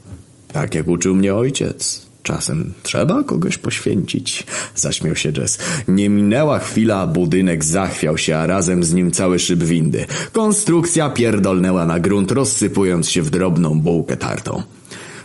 Tak 0.54 0.76
jak 0.76 0.88
uczył 0.88 1.16
mnie 1.16 1.36
ojciec. 1.36 2.07
Czasem 2.28 2.74
trzeba 2.84 3.24
kogoś 3.24 3.58
poświęcić, 3.58 4.46
zaśmiał 4.76 5.16
się 5.16 5.32
Jess. 5.38 5.58
Nie 5.88 6.10
minęła 6.10 6.60
chwila, 6.60 7.08
budynek 7.08 7.66
zachwiał 7.66 8.18
się, 8.18 8.38
a 8.38 8.48
razem 8.48 8.84
z 8.84 8.94
nim 8.94 9.12
cały 9.12 9.40
szyb 9.40 9.64
windy. 9.64 10.06
Konstrukcja 10.32 11.10
pierdolnęła 11.10 11.86
na 11.86 12.00
grunt, 12.00 12.32
rozsypując 12.32 13.10
się 13.10 13.22
w 13.22 13.30
drobną 13.30 13.82
bułkę 13.82 14.18
tartą. 14.18 14.64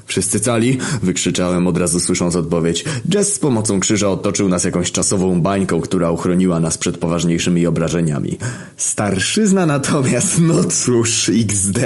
Wszyscy 0.06 0.40
cali? 0.40 0.78
Wykrzyczałem 1.02 1.67
od 1.67 1.78
razu 1.78 2.01
słysząc 2.01 2.36
odpowiedź. 2.36 2.85
Jess 3.15 3.35
z 3.35 3.38
pomocą 3.38 3.81
krzyża 3.81 4.08
otoczył 4.08 4.49
nas 4.49 4.65
jakąś 4.65 4.92
czasową 4.92 5.40
bańką, 5.40 5.81
która 5.81 6.10
uchroniła 6.10 6.60
nas 6.60 6.78
przed 6.78 6.99
poważniejszymi 6.99 7.67
obrażeniami. 7.67 8.38
Starszyzna 8.76 9.67
natomiast, 9.67 10.40
no 10.40 10.65
cóż, 10.65 11.28
XD. 11.28 11.78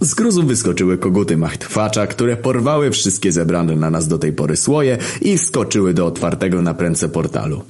Z 0.00 0.14
gruzu 0.14 0.42
wyskoczyły 0.42 0.98
koguty 0.98 1.36
machtwacza, 1.36 2.06
które 2.06 2.36
porwały 2.36 2.90
wszystkie 2.90 3.32
zebrane 3.32 3.76
na 3.76 3.90
nas 3.90 4.08
do 4.08 4.18
tej 4.18 4.32
pory 4.32 4.56
słoje 4.56 4.98
i 5.20 5.38
wskoczyły 5.38 5.94
do 5.94 6.06
otwartego 6.06 6.62
na 6.62 6.74
prędce 6.74 7.08
portalu. 7.08 7.62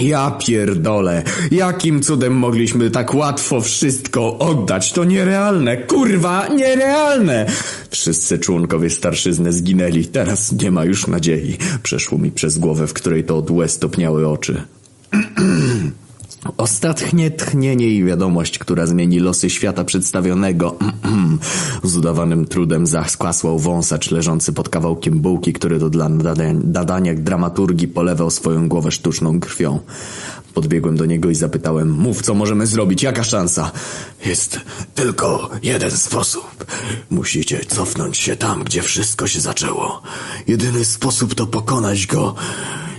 Ja 0.00 0.30
pierdolę, 0.30 1.22
jakim 1.50 2.02
cudem 2.02 2.32
mogliśmy 2.32 2.90
tak 2.90 3.14
łatwo 3.14 3.60
wszystko 3.60 4.38
oddać? 4.38 4.92
To 4.92 5.04
nierealne, 5.04 5.76
kurwa, 5.76 6.48
nierealne! 6.48 7.46
Wszyscy 7.90 8.38
członkowie 8.38 8.90
starszyzny 8.90 9.52
zginęli, 9.52 10.04
teraz 10.04 10.52
nie 10.52 10.70
ma 10.70 10.84
już 10.84 11.06
nadziei. 11.06 11.58
Przeszło 11.82 12.18
mi 12.18 12.30
przez 12.30 12.58
głowę, 12.58 12.86
w 12.86 12.92
której 12.92 13.24
to 13.24 13.36
od 13.36 13.50
łez 13.50 13.80
oczy. 14.26 14.62
Ostatnie 16.56 17.30
tchnienie 17.30 17.88
i 17.88 18.04
wiadomość, 18.04 18.58
która 18.58 18.86
zmieni 18.86 19.18
losy 19.20 19.50
świata 19.50 19.84
przedstawionego 19.84 20.76
z 21.84 21.96
udawanym 21.96 22.46
trudem 22.46 22.86
zaskłasłał 22.86 23.58
wąsacz 23.58 24.10
leżący 24.10 24.52
pod 24.52 24.68
kawałkiem 24.68 25.20
bułki, 25.20 25.52
który 25.52 25.78
do 25.78 25.90
dla 25.90 26.08
nadania 26.64 27.14
dramaturgii 27.14 27.88
polewał 27.88 28.30
swoją 28.30 28.68
głowę 28.68 28.90
sztuczną 28.90 29.40
krwią. 29.40 29.80
Podbiegłem 30.54 30.96
do 30.96 31.06
niego 31.06 31.30
i 31.30 31.34
zapytałem, 31.34 31.90
mów 31.90 32.22
co 32.22 32.34
możemy 32.34 32.66
zrobić, 32.66 33.02
jaka 33.02 33.24
szansa? 33.24 33.70
Jest 34.26 34.60
tylko 34.94 35.50
jeden 35.62 35.90
sposób. 35.90 36.64
Musicie 37.10 37.60
cofnąć 37.64 38.18
się 38.18 38.36
tam, 38.36 38.64
gdzie 38.64 38.82
wszystko 38.82 39.26
się 39.26 39.40
zaczęło. 39.40 40.02
Jedyny 40.46 40.84
sposób 40.84 41.34
to 41.34 41.46
pokonać 41.46 42.06
go 42.06 42.34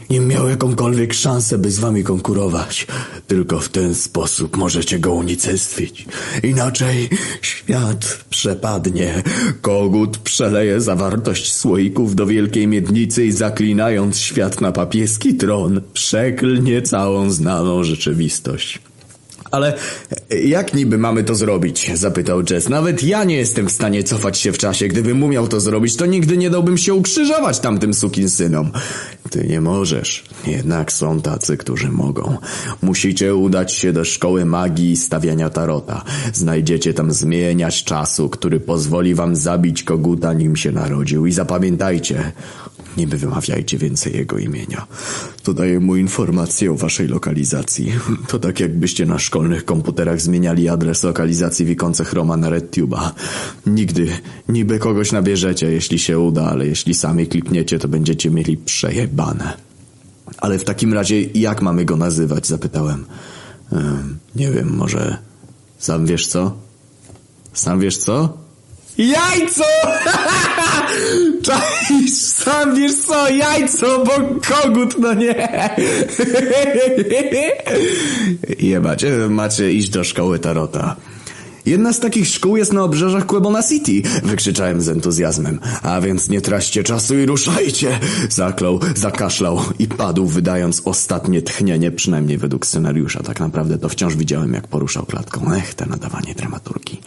nie 0.09 0.19
miał 0.19 0.49
jakąkolwiek 0.49 1.13
szansę, 1.13 1.57
by 1.57 1.71
z 1.71 1.79
wami 1.79 2.03
konkurować. 2.03 2.87
Tylko 3.27 3.59
w 3.59 3.69
ten 3.69 3.95
sposób 3.95 4.57
możecie 4.57 4.99
go 4.99 5.13
unicestwić. 5.13 6.05
Inaczej 6.43 7.09
świat 7.41 8.25
przepadnie. 8.29 9.23
Kogut 9.61 10.17
przeleje 10.17 10.81
zawartość 10.81 11.53
słoików 11.53 12.15
do 12.15 12.25
wielkiej 12.25 12.67
miednicy 12.67 13.25
i 13.25 13.31
zaklinając 13.31 14.19
świat 14.19 14.61
na 14.61 14.71
papieski 14.71 15.35
tron, 15.35 15.81
przeklnie 15.93 16.81
całą 16.81 17.31
znaną 17.31 17.83
rzeczywistość. 17.83 18.88
Ale 19.51 19.73
jak 20.43 20.73
niby 20.73 20.97
mamy 20.97 21.23
to 21.23 21.35
zrobić? 21.35 21.91
Zapytał 21.93 22.41
Jess. 22.49 22.69
Nawet 22.69 23.03
ja 23.03 23.23
nie 23.23 23.35
jestem 23.35 23.67
w 23.67 23.71
stanie 23.71 24.03
cofać 24.03 24.37
się 24.37 24.51
w 24.51 24.57
czasie. 24.57 24.87
Gdybym 24.87 25.23
umiał 25.23 25.47
to 25.47 25.59
zrobić, 25.59 25.95
to 25.95 26.05
nigdy 26.05 26.37
nie 26.37 26.49
dałbym 26.49 26.77
się 26.77 26.93
ukrzyżować 26.93 27.59
tamtym 27.59 27.93
sukinsynom. 27.93 28.71
Ty 29.29 29.47
nie 29.47 29.61
możesz. 29.61 30.23
Jednak 30.47 30.91
są 30.91 31.21
tacy, 31.21 31.57
którzy 31.57 31.91
mogą. 31.91 32.37
Musicie 32.81 33.35
udać 33.35 33.73
się 33.73 33.93
do 33.93 34.05
szkoły 34.05 34.45
magii 34.45 34.91
i 34.91 34.97
stawiania 34.97 35.49
tarota. 35.49 36.03
Znajdziecie 36.33 36.93
tam 36.93 37.11
zmieniać 37.11 37.83
czasu, 37.83 38.29
który 38.29 38.59
pozwoli 38.59 39.15
wam 39.15 39.35
zabić 39.35 39.83
koguta, 39.83 40.33
nim 40.33 40.55
się 40.55 40.71
narodził. 40.71 41.25
I 41.25 41.31
zapamiętajcie, 41.31 42.31
nie 42.97 43.07
wymawiajcie 43.07 43.77
więcej 43.77 44.15
jego 44.15 44.37
imienia. 44.37 44.87
To 45.43 45.53
daje 45.53 45.79
mu 45.79 45.95
informację 45.95 46.71
o 46.71 46.75
waszej 46.75 47.07
lokalizacji. 47.07 47.91
To 48.27 48.39
tak 48.39 48.59
jakbyście 48.59 49.05
na 49.05 49.19
szkolnych 49.19 49.65
komputerach 49.65 50.21
zmieniali 50.21 50.69
adres 50.69 51.03
lokalizacji 51.03 51.65
Wikonce 51.65 52.05
Chroma 52.05 52.37
na 52.37 52.49
RedTube'a. 52.49 53.09
Nigdy, 53.65 54.07
niby 54.49 54.79
kogoś 54.79 55.11
nabierzecie, 55.11 55.71
jeśli 55.71 55.99
się 55.99 56.19
uda, 56.19 56.45
ale 56.45 56.67
jeśli 56.67 56.93
sami 56.93 57.27
klikniecie, 57.27 57.79
to 57.79 57.87
będziecie 57.87 58.29
mieli 58.29 58.57
przejebane. 58.57 59.53
Ale 60.37 60.59
w 60.59 60.63
takim 60.63 60.93
razie 60.93 61.21
jak 61.21 61.61
mamy 61.61 61.85
go 61.85 61.97
nazywać? 61.97 62.47
Zapytałem. 62.47 63.05
Ehm, 63.73 64.17
nie 64.35 64.51
wiem, 64.51 64.75
może... 64.75 65.17
Sam 65.77 66.05
wiesz 66.05 66.27
co? 66.27 66.57
Sam 67.53 67.79
wiesz 67.79 67.97
co? 67.97 68.37
Jajco! 68.99 69.63
Czaisz, 71.45 72.13
sam 72.13 72.75
wiesz 72.75 72.95
co, 72.95 73.29
jajco, 73.29 74.03
bo 74.05 74.11
kogut, 74.47 74.99
no 74.99 75.13
nie. 75.13 75.49
Jebać, 78.59 79.03
e, 79.03 79.29
macie 79.29 79.71
iść 79.71 79.89
do 79.89 80.03
szkoły 80.03 80.39
Tarota. 80.39 80.95
Jedna 81.69 81.93
z 81.93 81.99
takich 81.99 82.27
szkół 82.27 82.57
jest 82.57 82.73
na 82.73 82.83
obrzeżach 82.83 83.25
Quebona 83.25 83.63
City, 83.63 84.09
wykrzyczałem 84.23 84.81
z 84.81 84.89
entuzjazmem. 84.89 85.59
A 85.83 86.01
więc 86.01 86.29
nie 86.29 86.41
traćcie 86.41 86.83
czasu 86.83 87.19
i 87.19 87.25
ruszajcie! 87.25 87.99
Zaklął, 88.29 88.79
zakaszlał 88.95 89.59
i 89.79 89.87
padł, 89.87 90.25
wydając 90.25 90.81
ostatnie 90.85 91.41
tchnienie, 91.41 91.91
przynajmniej 91.91 92.37
według 92.37 92.65
scenariusza. 92.65 93.23
Tak 93.23 93.39
naprawdę 93.39 93.77
to 93.77 93.89
wciąż 93.89 94.15
widziałem, 94.15 94.53
jak 94.53 94.67
poruszał 94.67 95.05
klatką. 95.05 95.53
Ech, 95.53 95.73
te 95.73 95.85
nadawanie 95.85 96.35
dramaturgii. 96.35 97.01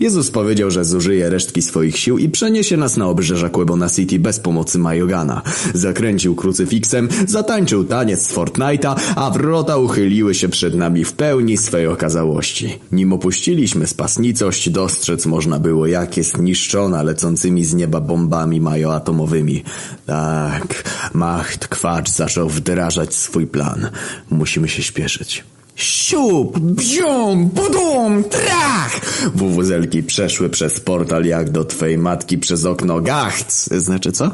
Jezus 0.00 0.30
powiedział, 0.30 0.70
że 0.70 0.84
zużyje 0.84 1.30
resztki 1.30 1.62
swoich 1.62 1.98
sił 1.98 2.18
i 2.18 2.28
przeniesie 2.28 2.76
nas 2.76 2.96
na 2.96 3.08
obrzeża 3.08 3.48
Quebona 3.48 3.88
City 3.88 4.18
bez 4.18 4.40
pomocy 4.40 4.78
Majogana. 4.78 5.42
Zakręcił 5.74 6.34
krucyfiksem, 6.34 7.08
zatańczył 7.26 7.84
taniec 7.84 8.26
z 8.26 8.34
Fortnite'a, 8.34 8.94
a 9.16 9.30
wrota 9.30 9.76
uchyliły 9.76 10.34
się 10.34 10.48
przed 10.48 10.74
nami 10.74 11.04
w 11.04 11.12
pełni 11.12 11.56
swej 11.56 11.86
okazałości. 11.86 12.78
Nim 12.92 13.12
opuściliśmy 13.12 13.86
spasnicość, 14.08 14.70
dostrzec 14.70 15.26
można 15.26 15.58
było, 15.58 15.86
jak 15.86 16.16
jest 16.16 16.38
niszczona 16.38 17.02
lecącymi 17.02 17.64
z 17.64 17.74
nieba 17.74 18.00
bombami 18.00 18.60
majoatomowymi. 18.60 19.64
Tak, 20.06 20.84
Macht 21.14 21.68
Kwacz 21.68 22.10
zaczął 22.10 22.48
wdrażać 22.48 23.14
swój 23.14 23.46
plan. 23.46 23.90
Musimy 24.30 24.68
się 24.68 24.82
śpieszyć. 24.82 25.44
Siup, 25.76 26.58
bzium, 26.58 27.46
budum, 27.48 28.24
trach! 28.24 29.00
Wuwuzelki 29.34 30.02
przeszły 30.02 30.48
przez 30.50 30.80
portal 30.80 31.24
jak 31.24 31.50
do 31.50 31.64
twej 31.64 31.98
matki 31.98 32.38
przez 32.38 32.64
okno 32.64 33.00
gachts. 33.00 33.70
Znaczy 33.74 34.12
co? 34.12 34.30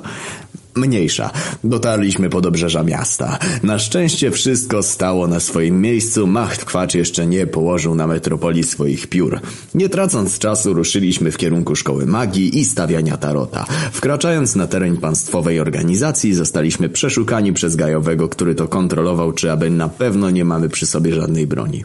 Mniejsza. 0.77 1.31
Dotarliśmy 1.65 2.31
pod 2.31 2.47
obrzeża 2.47 2.83
miasta. 2.83 3.39
Na 3.63 3.79
szczęście 3.79 4.31
wszystko 4.31 4.83
stało 4.83 5.27
na 5.27 5.41
swoim 5.41 5.81
miejscu. 5.81 6.27
Macht 6.27 6.65
Kwacz 6.65 6.95
jeszcze 6.95 7.27
nie 7.27 7.47
położył 7.47 7.95
na 7.95 8.07
metropolii 8.07 8.65
swoich 8.65 9.07
piór. 9.07 9.41
Nie 9.75 9.89
tracąc 9.89 10.39
czasu 10.39 10.75
ruszyliśmy 10.75 11.31
w 11.31 11.37
kierunku 11.37 11.77
szkoły 11.77 12.07
magii 12.07 12.59
i 12.59 12.65
stawiania 12.65 13.17
tarota. 13.17 13.67
Wkraczając 13.93 14.57
na 14.57 14.67
teren 14.67 14.97
państwowej 14.97 15.61
organizacji 15.61 16.35
zostaliśmy 16.35 16.89
przeszukani 16.89 17.53
przez 17.53 17.77
gajowego, 17.77 18.29
który 18.29 18.55
to 18.55 18.69
kontrolował, 18.69 19.33
czy 19.33 19.53
aby 19.53 19.71
na 19.71 19.89
pewno 19.89 20.31
nie 20.31 20.45
mamy 20.45 20.69
przy 20.69 20.87
sobie 20.87 21.15
żadnej 21.15 21.47
broni. 21.47 21.85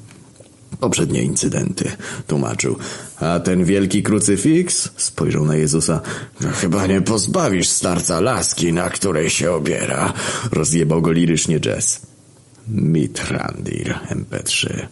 Poprzednie 0.79 1.23
incydenty, 1.23 1.91
tłumaczył. 2.27 2.77
A 3.19 3.39
ten 3.39 3.65
wielki 3.65 4.03
krucyfiks? 4.03 4.89
Spojrzał 4.97 5.45
na 5.45 5.55
Jezusa. 5.55 6.01
No, 6.41 6.49
chyba 6.51 6.87
nie 6.87 7.01
pozbawisz 7.01 7.67
starca 7.67 8.21
laski, 8.21 8.73
na 8.73 8.89
której 8.89 9.29
się 9.29 9.51
obiera. 9.51 10.13
Rozjebał 10.51 11.01
go 11.01 11.11
lirycznie 11.11 11.59
jazz. 11.59 12.01
Mitrandir, 12.67 13.99
MP3. 14.09 14.87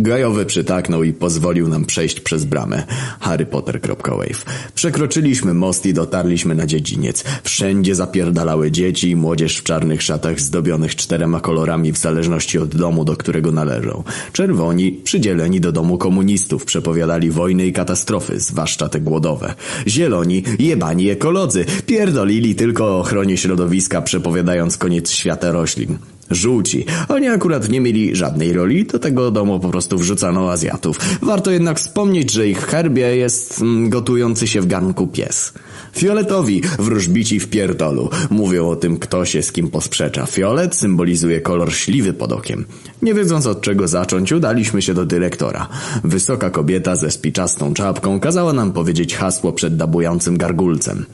Gajowy 0.00 0.46
przytaknął 0.46 1.02
i 1.02 1.12
pozwolił 1.12 1.68
nam 1.68 1.84
przejść 1.84 2.20
przez 2.20 2.44
bramę. 2.44 2.86
harrypotter.wave. 3.20 4.44
Przekroczyliśmy 4.74 5.54
most 5.54 5.86
i 5.86 5.94
dotarliśmy 5.94 6.54
na 6.54 6.66
dziedziniec. 6.66 7.24
Wszędzie 7.44 7.94
zapierdalały 7.94 8.70
dzieci 8.70 9.10
i 9.10 9.16
młodzież 9.16 9.56
w 9.56 9.62
czarnych 9.62 10.02
szatach 10.02 10.40
zdobionych 10.40 10.96
czterema 10.96 11.40
kolorami 11.40 11.92
w 11.92 11.98
zależności 11.98 12.58
od 12.58 12.76
domu, 12.76 13.04
do 13.04 13.16
którego 13.16 13.52
należą. 13.52 14.02
Czerwoni, 14.32 14.92
przydzieleni 14.92 15.60
do 15.60 15.72
domu 15.72 15.98
komunistów, 15.98 16.64
przepowiadali 16.64 17.30
wojny 17.30 17.66
i 17.66 17.72
katastrofy, 17.72 18.40
zwłaszcza 18.40 18.88
te 18.88 19.00
głodowe. 19.00 19.54
Zieloni, 19.86 20.42
jebani 20.58 21.10
ekolodzy, 21.10 21.64
pierdolili 21.86 22.54
tylko 22.54 22.84
o 22.84 23.00
ochronie 23.00 23.36
środowiska, 23.36 24.02
przepowiadając 24.02 24.76
koniec 24.76 25.10
świata 25.10 25.52
roślin. 25.52 25.98
Żółci. 26.30 26.86
Oni 27.08 27.28
akurat 27.28 27.68
nie 27.68 27.80
mieli 27.80 28.16
żadnej 28.16 28.52
roli, 28.52 28.84
do 28.84 28.98
tego 28.98 29.30
domu 29.30 29.60
po 29.60 29.68
prostu 29.68 29.98
wrzucano 29.98 30.52
Azjatów. 30.52 31.00
Warto 31.22 31.50
jednak 31.50 31.78
wspomnieć, 31.78 32.32
że 32.32 32.48
ich 32.48 32.58
herbie 32.58 33.16
jest 33.16 33.60
mm, 33.60 33.90
gotujący 33.90 34.46
się 34.46 34.60
w 34.60 34.66
garnku 34.66 35.06
pies. 35.06 35.52
Fioletowi, 35.92 36.62
wróżbici 36.78 37.40
w 37.40 37.48
pierdolu. 37.48 38.10
Mówią 38.30 38.68
o 38.68 38.76
tym, 38.76 38.98
kto 38.98 39.24
się 39.24 39.42
z 39.42 39.52
kim 39.52 39.70
posprzecza. 39.70 40.26
Fiolet 40.26 40.74
symbolizuje 40.74 41.40
kolor 41.40 41.72
śliwy 41.72 42.12
pod 42.12 42.32
okiem. 42.32 42.64
Nie 43.02 43.14
wiedząc 43.14 43.46
od 43.46 43.60
czego 43.60 43.88
zacząć, 43.88 44.32
udaliśmy 44.32 44.82
się 44.82 44.94
do 44.94 45.06
dyrektora. 45.06 45.68
Wysoka 46.04 46.50
kobieta 46.50 46.96
ze 46.96 47.10
spiczastą 47.10 47.74
czapką 47.74 48.20
kazała 48.20 48.52
nam 48.52 48.72
powiedzieć 48.72 49.16
hasło 49.16 49.52
przed 49.52 49.76
dabującym 49.76 50.38
gargulcem. 50.38 51.06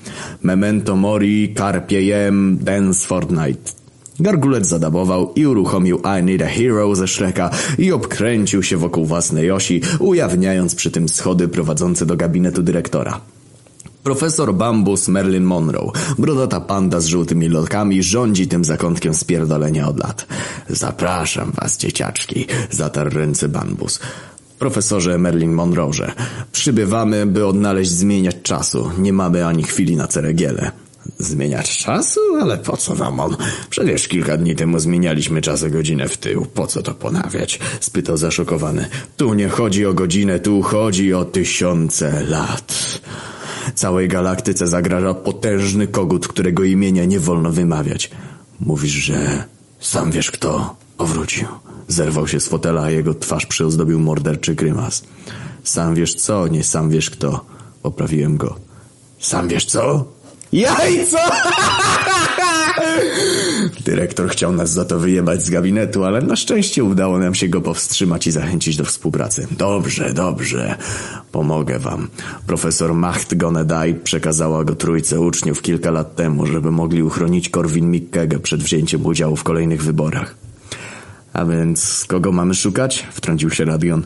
Memento 0.42 0.96
mori, 0.96 1.54
carpe 1.58 1.86
diem, 1.86 2.58
dance 2.60 3.06
fortnite. 3.06 3.83
Gargulec 4.20 4.66
zadabował 4.66 5.32
i 5.34 5.46
uruchomił 5.46 6.00
I 6.20 6.22
Need 6.22 6.42
a 6.42 6.46
Hero 6.46 6.96
ze 6.96 7.08
Shreka 7.08 7.50
i 7.78 7.92
obkręcił 7.92 8.62
się 8.62 8.76
wokół 8.76 9.04
własnej 9.04 9.50
osi, 9.50 9.80
ujawniając 9.98 10.74
przy 10.74 10.90
tym 10.90 11.08
schody 11.08 11.48
prowadzące 11.48 12.06
do 12.06 12.16
gabinetu 12.16 12.62
dyrektora. 12.62 13.20
Profesor 14.02 14.54
Bambus 14.54 15.08
Merlin 15.08 15.44
Monroe, 15.44 15.92
brodata 16.18 16.60
panda 16.60 17.00
z 17.00 17.06
żółtymi 17.06 17.48
lotkami, 17.48 18.02
rządzi 18.02 18.48
tym 18.48 18.64
zakątkiem 18.64 19.14
spierdolenia 19.14 19.88
od 19.88 19.98
lat. 19.98 20.26
Zapraszam 20.68 21.52
was, 21.52 21.78
dzieciaczki, 21.78 22.46
zatarł 22.70 23.10
ręce 23.10 23.48
Bambus. 23.48 24.00
Profesorze 24.58 25.18
Merlin 25.18 25.52
Monroe, 25.52 26.12
przybywamy, 26.52 27.26
by 27.26 27.46
odnaleźć 27.46 27.90
zmieniać 27.90 28.36
czasu. 28.42 28.90
Nie 28.98 29.12
mamy 29.12 29.46
ani 29.46 29.62
chwili 29.62 29.96
na 29.96 30.06
ceregiele. 30.06 30.83
Zmieniać 31.18 31.78
czasu? 31.78 32.20
Ale 32.42 32.58
po 32.58 32.76
co 32.76 32.94
wam 32.94 33.20
on? 33.20 33.36
Przecież 33.70 34.08
kilka 34.08 34.36
dni 34.36 34.54
temu 34.54 34.78
zmienialiśmy 34.78 35.42
czas 35.42 35.62
o 35.62 35.70
godzinę 35.70 36.08
w 36.08 36.16
tył. 36.16 36.46
Po 36.46 36.66
co 36.66 36.82
to 36.82 36.94
ponawiać? 36.94 37.58
Spytał 37.80 38.16
zaszokowany. 38.16 38.88
Tu 39.16 39.34
nie 39.34 39.48
chodzi 39.48 39.86
o 39.86 39.94
godzinę, 39.94 40.40
tu 40.40 40.62
chodzi 40.62 41.14
o 41.14 41.24
tysiące 41.24 42.24
lat. 42.24 43.00
Całej 43.74 44.08
galaktyce 44.08 44.66
zagraża 44.66 45.14
potężny 45.14 45.86
kogut, 45.86 46.28
którego 46.28 46.64
imienia 46.64 47.04
nie 47.04 47.20
wolno 47.20 47.52
wymawiać. 47.52 48.10
Mówisz, 48.60 48.92
że 48.92 49.44
sam 49.80 50.10
wiesz 50.10 50.30
kto 50.30 50.76
powrócił. 50.96 51.48
Zerwał 51.88 52.28
się 52.28 52.40
z 52.40 52.48
fotela, 52.48 52.82
a 52.82 52.90
jego 52.90 53.14
twarz 53.14 53.46
przyozdobił 53.46 53.98
morderczy 53.98 54.54
grymas. 54.54 55.04
Sam 55.64 55.94
wiesz 55.94 56.14
co, 56.14 56.48
nie 56.48 56.64
sam 56.64 56.90
wiesz 56.90 57.10
kto. 57.10 57.44
Poprawiłem 57.82 58.36
go. 58.36 58.56
Sam 59.18 59.48
wiesz 59.48 59.64
co? 59.66 60.04
Jajco! 60.54 61.18
Dyrektor 63.84 64.28
chciał 64.28 64.52
nas 64.52 64.70
za 64.70 64.84
to 64.84 64.98
wyjebać 64.98 65.42
z 65.42 65.50
gabinetu, 65.50 66.04
ale 66.04 66.22
na 66.22 66.36
szczęście 66.36 66.84
udało 66.84 67.18
nam 67.18 67.34
się 67.34 67.48
go 67.48 67.60
powstrzymać 67.60 68.26
i 68.26 68.30
zachęcić 68.30 68.76
do 68.76 68.84
współpracy. 68.84 69.46
Dobrze, 69.50 70.12
dobrze. 70.12 70.76
Pomogę 71.32 71.78
wam. 71.78 72.08
Profesor 72.46 72.94
Macht 72.94 73.36
Gonedaj 73.36 73.94
przekazała 73.94 74.64
go 74.64 74.74
trójce 74.74 75.20
uczniów 75.20 75.62
kilka 75.62 75.90
lat 75.90 76.16
temu, 76.16 76.46
żeby 76.46 76.70
mogli 76.70 77.02
uchronić 77.02 77.48
Korwin 77.48 77.90
Mikkego 77.90 78.40
przed 78.40 78.62
wzięciem 78.62 79.06
udziału 79.06 79.36
w 79.36 79.44
kolejnych 79.44 79.82
wyborach. 79.82 80.34
A 81.32 81.44
więc 81.44 82.04
kogo 82.08 82.32
mamy 82.32 82.54
szukać? 82.54 83.06
Wtrącił 83.12 83.50
się 83.50 83.64
Radion. 83.64 84.04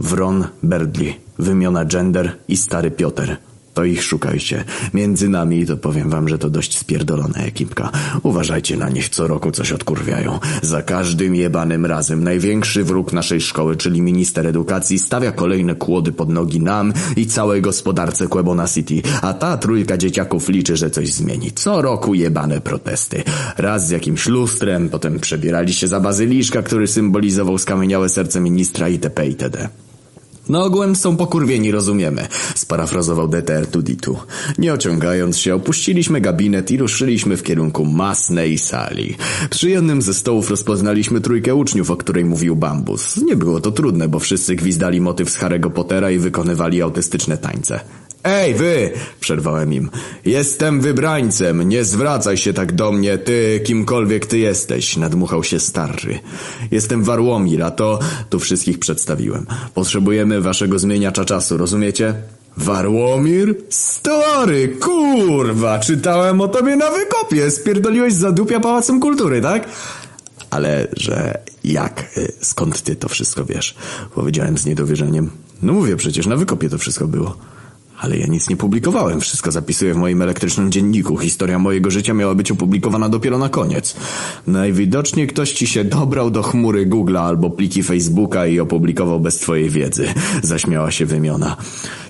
Wron 0.00 0.44
Berdli, 0.62 1.16
wymiona 1.38 1.84
gender 1.84 2.36
i 2.48 2.56
stary 2.56 2.90
Piotr. 2.90 3.36
To 3.76 3.84
ich 3.84 4.02
szukajcie. 4.02 4.64
Między 4.94 5.28
nami 5.28 5.66
to 5.66 5.76
powiem 5.76 6.10
wam, 6.10 6.28
że 6.28 6.38
to 6.38 6.50
dość 6.50 6.78
spierdolona 6.78 7.38
ekipka. 7.38 7.90
Uważajcie 8.22 8.76
na 8.76 8.88
nich, 8.88 9.08
co 9.08 9.26
roku 9.26 9.50
coś 9.50 9.72
odkurwiają. 9.72 10.38
Za 10.62 10.82
każdym 10.82 11.34
jebanym 11.34 11.86
razem 11.86 12.24
największy 12.24 12.84
wróg 12.84 13.12
naszej 13.12 13.40
szkoły, 13.40 13.76
czyli 13.76 14.02
minister 14.02 14.46
edukacji, 14.46 14.98
stawia 14.98 15.32
kolejne 15.32 15.74
kłody 15.74 16.12
pod 16.12 16.28
nogi 16.28 16.60
nam 16.60 16.92
i 17.16 17.26
całej 17.26 17.62
gospodarce 17.62 18.26
Quebona 18.28 18.68
City, 18.68 19.02
a 19.22 19.34
ta 19.34 19.56
trójka 19.56 19.96
dzieciaków 19.96 20.48
liczy, 20.48 20.76
że 20.76 20.90
coś 20.90 21.12
zmieni. 21.12 21.52
Co 21.52 21.82
roku 21.82 22.14
jebane 22.14 22.60
protesty. 22.60 23.22
Raz 23.58 23.86
z 23.86 23.90
jakimś 23.90 24.26
lustrem, 24.26 24.88
potem 24.88 25.20
przebierali 25.20 25.72
się 25.72 25.88
za 25.88 26.00
bazyliszka, 26.00 26.62
który 26.62 26.86
symbolizował 26.86 27.58
skamieniałe 27.58 28.08
serce 28.08 28.40
ministra 28.40 28.88
itp. 28.88 29.26
itd. 29.26 29.68
No 30.48 30.64
ogółem 30.64 30.96
są 30.96 31.16
pokurwieni, 31.16 31.70
rozumiemy, 31.70 32.28
sparafrazował 32.54 33.28
DTR 33.28 33.66
Tuditu. 33.66 34.16
Nie 34.58 34.72
ociągając 34.72 35.38
się, 35.38 35.54
opuściliśmy 35.54 36.20
gabinet 36.20 36.70
i 36.70 36.76
ruszyliśmy 36.76 37.36
w 37.36 37.42
kierunku 37.42 37.84
masnej 37.84 38.58
sali. 38.58 39.16
Przy 39.50 39.70
jednym 39.70 40.02
ze 40.02 40.14
stołów 40.14 40.50
rozpoznaliśmy 40.50 41.20
trójkę 41.20 41.54
uczniów, 41.54 41.90
o 41.90 41.96
której 41.96 42.24
mówił 42.24 42.56
Bambus. 42.56 43.16
Nie 43.16 43.36
było 43.36 43.60
to 43.60 43.72
trudne, 43.72 44.08
bo 44.08 44.18
wszyscy 44.18 44.56
gwizdali 44.56 45.00
motyw 45.00 45.30
z 45.30 45.38
Harry'ego 45.38 45.70
Pottera 45.70 46.10
i 46.10 46.18
wykonywali 46.18 46.82
autystyczne 46.82 47.38
tańce. 47.38 47.80
Ej, 48.28 48.54
wy! 48.54 48.90
Przerwałem 49.20 49.72
im. 49.72 49.90
Jestem 50.24 50.80
wybrańcem, 50.80 51.68
nie 51.68 51.84
zwracaj 51.84 52.36
się 52.36 52.52
tak 52.52 52.72
do 52.72 52.92
mnie, 52.92 53.18
ty, 53.18 53.60
kimkolwiek 53.64 54.26
ty 54.26 54.38
jesteś, 54.38 54.96
nadmuchał 54.96 55.44
się 55.44 55.60
starszy. 55.60 56.18
Jestem 56.70 57.04
Warłomir, 57.04 57.62
a 57.62 57.70
to... 57.70 57.98
Tu 58.30 58.38
wszystkich 58.38 58.78
przedstawiłem. 58.78 59.46
Potrzebujemy 59.74 60.40
waszego 60.40 60.78
zmieniacza 60.78 61.24
czasu, 61.24 61.56
rozumiecie? 61.56 62.14
Warłomir? 62.56 63.54
Story, 63.68 64.68
kurwa, 64.68 65.78
czytałem 65.78 66.40
o 66.40 66.48
tobie 66.48 66.76
na 66.76 66.90
wykopie. 66.90 67.50
Spierdoliłeś 67.50 68.14
za 68.14 68.32
dupia 68.32 68.60
Pałacem 68.60 69.00
Kultury, 69.00 69.40
tak? 69.40 69.68
Ale, 70.50 70.88
że 70.96 71.38
jak, 71.64 72.18
y, 72.18 72.32
skąd 72.40 72.82
ty 72.82 72.96
to 72.96 73.08
wszystko 73.08 73.44
wiesz? 73.44 73.74
Powiedziałem 74.14 74.58
z 74.58 74.66
niedowierzeniem. 74.66 75.30
No 75.62 75.72
mówię 75.72 75.96
przecież, 75.96 76.26
na 76.26 76.36
wykopie 76.36 76.68
to 76.68 76.78
wszystko 76.78 77.06
było. 77.06 77.36
Ale 77.98 78.18
ja 78.18 78.26
nic 78.26 78.50
nie 78.50 78.56
publikowałem, 78.56 79.20
wszystko 79.20 79.52
zapisuję 79.52 79.94
w 79.94 79.96
moim 79.96 80.22
elektrycznym 80.22 80.72
dzienniku. 80.72 81.16
Historia 81.16 81.58
mojego 81.58 81.90
życia 81.90 82.14
miała 82.14 82.34
być 82.34 82.50
opublikowana 82.50 83.08
dopiero 83.08 83.38
na 83.38 83.48
koniec. 83.48 83.96
Najwidoczniej 84.46 85.26
ktoś 85.26 85.52
ci 85.52 85.66
się 85.66 85.84
dobrał 85.84 86.30
do 86.30 86.42
chmury 86.42 86.86
Google'a 86.86 87.18
albo 87.18 87.50
pliki 87.50 87.82
Facebooka 87.82 88.46
i 88.46 88.60
opublikował 88.60 89.20
bez 89.20 89.36
twojej 89.36 89.70
wiedzy. 89.70 90.08
Zaśmiała 90.42 90.90
się 90.90 91.06
wymiona. 91.06 91.56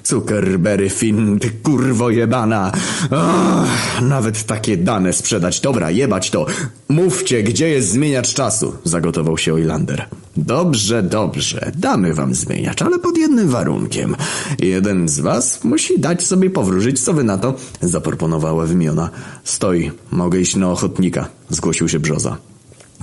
Zuckerberry 0.05 0.91
Finn, 0.91 1.39
ty 1.39 1.51
kurwo 1.51 2.11
jebana. 2.11 2.73
Ach, 3.11 4.03
nawet 4.03 4.45
takie 4.45 4.77
dane 4.77 5.13
sprzedać. 5.13 5.61
Dobra, 5.61 5.91
jebać 5.91 6.31
to. 6.31 6.47
Mówcie, 6.89 7.43
gdzie 7.43 7.69
jest 7.69 7.89
zmieniacz 7.89 8.35
czasu? 8.35 8.75
Zagotował 8.85 9.39
się 9.39 9.55
Oilander. 9.55 10.07
Dobrze, 10.37 11.03
dobrze. 11.03 11.73
Damy 11.77 12.15
wam 12.15 12.35
zmieniacz, 12.35 12.83
ale 12.83 12.99
pod 12.99 13.19
jednym 13.19 13.49
warunkiem. 13.49 14.17
Jeden 14.59 15.09
z 15.09 15.21
was 15.21 15.65
musi 15.65 16.01
dać 16.01 16.23
sobie 16.23 16.51
powróżyć, 16.51 17.05
co 17.05 17.13
wy 17.13 17.25
na 17.25 17.39
to? 17.39 17.55
Zaproponowała 17.81 18.67
wymiona. 18.67 19.11
Stoi, 19.45 19.91
mogę 20.11 20.41
iść 20.41 20.57
na 20.57 20.71
ochotnika, 20.71 21.29
zgłosił 21.51 21.89
się 21.89 21.99
Brzoza. 21.99 22.37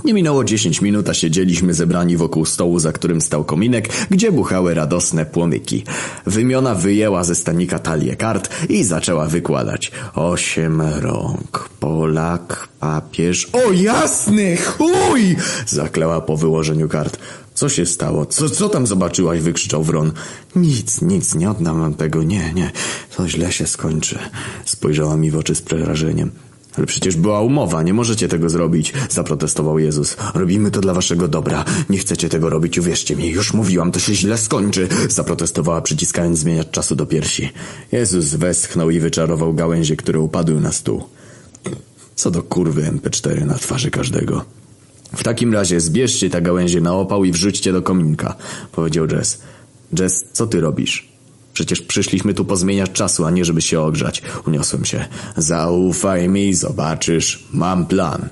Nie 0.04 0.14
minęło 0.14 0.44
10 0.44 0.82
minut, 0.82 1.08
a 1.08 1.14
siedzieliśmy 1.14 1.74
zebrani 1.74 2.16
wokół 2.16 2.44
stołu, 2.44 2.78
za 2.78 2.92
którym 2.92 3.20
stał 3.20 3.44
kominek, 3.44 3.88
gdzie 4.10 4.32
buchały 4.32 4.74
radosne 4.74 5.26
płomyki. 5.26 5.84
Wymiona 6.26 6.74
wyjęła 6.74 7.24
ze 7.24 7.34
stanika 7.34 7.78
talię 7.78 8.16
kart 8.16 8.48
i 8.68 8.84
zaczęła 8.84 9.26
wykładać. 9.26 9.92
Osiem 10.14 10.82
rąk, 11.00 11.68
Polak, 11.80 12.68
papież... 12.80 13.48
O 13.52 13.72
jasny 13.72 14.56
chuj! 14.56 15.36
Zakleła 15.66 16.20
po 16.20 16.36
wyłożeniu 16.36 16.88
kart. 16.88 17.18
Co 17.54 17.68
się 17.68 17.86
stało? 17.86 18.26
Co, 18.26 18.50
co 18.50 18.68
tam 18.68 18.86
zobaczyłaś? 18.86 19.40
Wykrzyczał 19.40 19.82
Wron. 19.82 20.12
Nic, 20.56 21.02
nic, 21.02 21.34
nie 21.34 21.50
oddam 21.50 21.80
wam 21.80 21.94
tego, 21.94 22.22
nie, 22.22 22.52
nie. 22.54 22.70
To 23.16 23.28
źle 23.28 23.52
się 23.52 23.66
skończy. 23.66 24.18
Spojrzała 24.64 25.16
mi 25.16 25.30
w 25.30 25.36
oczy 25.36 25.54
z 25.54 25.62
przerażeniem. 25.62 26.30
Ale 26.76 26.86
przecież 26.86 27.16
była 27.16 27.40
umowa, 27.40 27.82
nie 27.82 27.94
możecie 27.94 28.28
tego 28.28 28.48
zrobić, 28.48 28.92
zaprotestował 29.10 29.78
Jezus. 29.78 30.16
Robimy 30.34 30.70
to 30.70 30.80
dla 30.80 30.94
waszego 30.94 31.28
dobra. 31.28 31.64
Nie 31.90 31.98
chcecie 31.98 32.28
tego 32.28 32.50
robić, 32.50 32.78
uwierzcie 32.78 33.16
mi. 33.16 33.28
Już 33.30 33.54
mówiłam, 33.54 33.92
to 33.92 33.98
się 33.98 34.14
źle 34.14 34.38
skończy, 34.38 34.88
zaprotestowała, 35.08 35.80
przyciskając 35.82 36.38
zmieniać 36.38 36.70
czasu 36.70 36.96
do 36.96 37.06
piersi. 37.06 37.50
Jezus 37.92 38.34
westchnął 38.34 38.90
i 38.90 39.00
wyczarował 39.00 39.54
gałęzie, 39.54 39.96
które 39.96 40.20
upadły 40.20 40.60
na 40.60 40.72
stół. 40.72 41.04
Co 42.14 42.30
do 42.30 42.42
kurwy 42.42 42.82
MP4 42.82 43.46
na 43.46 43.54
twarzy 43.54 43.90
każdego. 43.90 44.44
W 45.16 45.22
takim 45.22 45.52
razie 45.52 45.80
zbierzcie 45.80 46.30
te 46.30 46.42
gałęzie 46.42 46.80
na 46.80 46.94
opał 46.94 47.24
i 47.24 47.32
wrzućcie 47.32 47.72
do 47.72 47.82
kominka, 47.82 48.34
powiedział 48.72 49.06
Jess. 49.06 49.40
Jess, 49.98 50.24
co 50.32 50.46
ty 50.46 50.60
robisz? 50.60 51.13
Przecież 51.54 51.80
przyszliśmy 51.80 52.34
tu 52.34 52.44
pozmieniać 52.44 52.92
czasu, 52.92 53.24
a 53.24 53.30
nie 53.30 53.44
żeby 53.44 53.62
się 53.62 53.80
ogrzać. 53.80 54.22
Uniosłem 54.46 54.84
się. 54.84 55.04
Zaufaj 55.36 56.28
mi, 56.28 56.54
zobaczysz. 56.54 57.44
Mam 57.52 57.86
plan. 57.86 58.28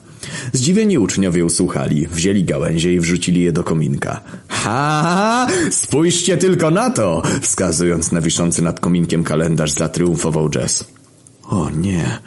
Zdziwieni 0.52 0.98
uczniowie 0.98 1.44
usłuchali, 1.44 2.06
wzięli 2.06 2.44
gałęzie 2.44 2.94
i 2.94 3.00
wrzucili 3.00 3.42
je 3.42 3.52
do 3.52 3.64
kominka. 3.64 4.20
Ha! 4.48 5.46
Spójrzcie 5.70 6.36
tylko 6.36 6.70
na 6.70 6.90
to! 6.90 7.22
Wskazując 7.40 8.12
na 8.12 8.20
wiszący 8.20 8.62
nad 8.62 8.80
kominkiem 8.80 9.24
kalendarz, 9.24 9.72
zatriumfował 9.72 10.48
Jess. 10.54 10.84
O 11.44 11.70
nie, 11.70 12.18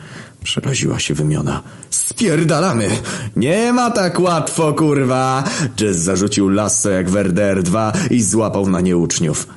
przeraziła 0.43 0.99
się 0.99 1.13
wymiona. 1.13 1.63
Spierdalamy! 1.89 2.89
Nie 3.35 3.73
ma 3.73 3.91
tak 3.91 4.19
łatwo, 4.19 4.73
kurwa! 4.73 5.43
Jess 5.79 5.97
zarzucił 5.97 6.49
lasso 6.49 6.89
jak 6.89 7.09
Werder 7.09 7.63
2 7.63 7.93
i 8.11 8.23
złapał 8.23 8.69
na 8.69 8.81
nie 8.81 8.97
uczniów. 8.97 9.47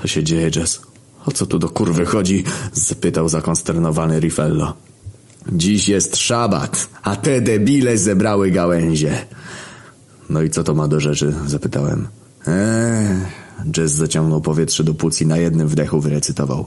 Co 0.00 0.08
się 0.08 0.24
dzieje, 0.24 0.50
Jess? 0.56 0.80
O 1.26 1.32
co 1.32 1.46
tu 1.46 1.58
do 1.58 1.68
kurwy 1.68 2.06
chodzi? 2.06 2.44
Zapytał 2.72 3.28
zakonsternowany 3.28 4.20
Rifello. 4.20 4.74
Dziś 5.52 5.88
jest 5.88 6.16
szabat, 6.16 6.88
a 7.02 7.16
te 7.16 7.40
debile 7.40 7.96
zebrały 7.96 8.50
gałęzie. 8.50 9.26
No 10.30 10.42
i 10.42 10.50
co 10.50 10.64
to 10.64 10.74
ma 10.74 10.88
do 10.88 11.00
rzeczy? 11.00 11.34
Zapytałem. 11.46 12.08
Eee, 12.46 13.20
Jess 13.76 13.92
zaciągnął 13.92 14.40
powietrze 14.40 14.84
do 14.84 14.94
płuc 14.94 15.20
i 15.20 15.26
na 15.26 15.36
jednym 15.36 15.68
wdechu 15.68 16.00
wyrecytował. 16.00 16.66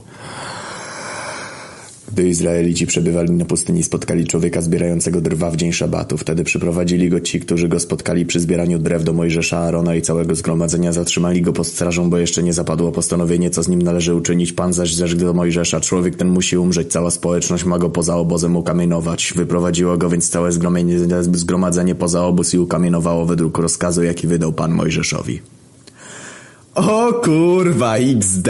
Gdy 2.12 2.28
Izraelici 2.28 2.86
przebywali 2.86 3.30
na 3.30 3.44
pustyni, 3.44 3.82
spotkali 3.82 4.26
człowieka 4.26 4.60
zbierającego 4.60 5.20
drwa 5.20 5.50
w 5.50 5.56
dzień 5.56 5.72
szabatu. 5.72 6.16
Wtedy 6.16 6.44
przyprowadzili 6.44 7.08
go 7.10 7.20
ci, 7.20 7.40
którzy 7.40 7.68
go 7.68 7.80
spotkali 7.80 8.26
przy 8.26 8.40
zbieraniu 8.40 8.78
drew 8.78 9.04
do 9.04 9.12
Mojżesza, 9.12 9.58
Arona 9.58 9.94
i 9.94 10.02
całego 10.02 10.34
zgromadzenia. 10.34 10.92
Zatrzymali 10.92 11.42
go 11.42 11.52
pod 11.52 11.66
strażą, 11.66 12.10
bo 12.10 12.18
jeszcze 12.18 12.42
nie 12.42 12.52
zapadło 12.52 12.92
postanowienie, 12.92 13.50
co 13.50 13.62
z 13.62 13.68
nim 13.68 13.82
należy 13.82 14.14
uczynić. 14.14 14.52
Pan 14.52 14.72
zaś 14.72 14.94
zeszł 14.94 15.16
do 15.16 15.32
Mojżesza. 15.32 15.80
Człowiek 15.80 16.16
ten 16.16 16.28
musi 16.28 16.58
umrzeć. 16.58 16.92
Cała 16.92 17.10
społeczność 17.10 17.64
ma 17.64 17.78
go 17.78 17.90
poza 17.90 18.16
obozem 18.16 18.56
ukamienować. 18.56 19.32
Wyprowadziło 19.36 19.98
go 19.98 20.10
więc 20.10 20.28
całe 20.28 20.52
zgromadzenie 21.32 21.94
poza 21.94 22.24
obóz 22.24 22.54
i 22.54 22.58
ukamienowało 22.58 23.26
według 23.26 23.58
rozkazu, 23.58 24.02
jaki 24.02 24.26
wydał 24.26 24.52
Pan 24.52 24.72
Mojżeszowi. 24.72 25.40
O 26.74 27.12
kurwa, 27.12 27.96
XD! 27.96 28.48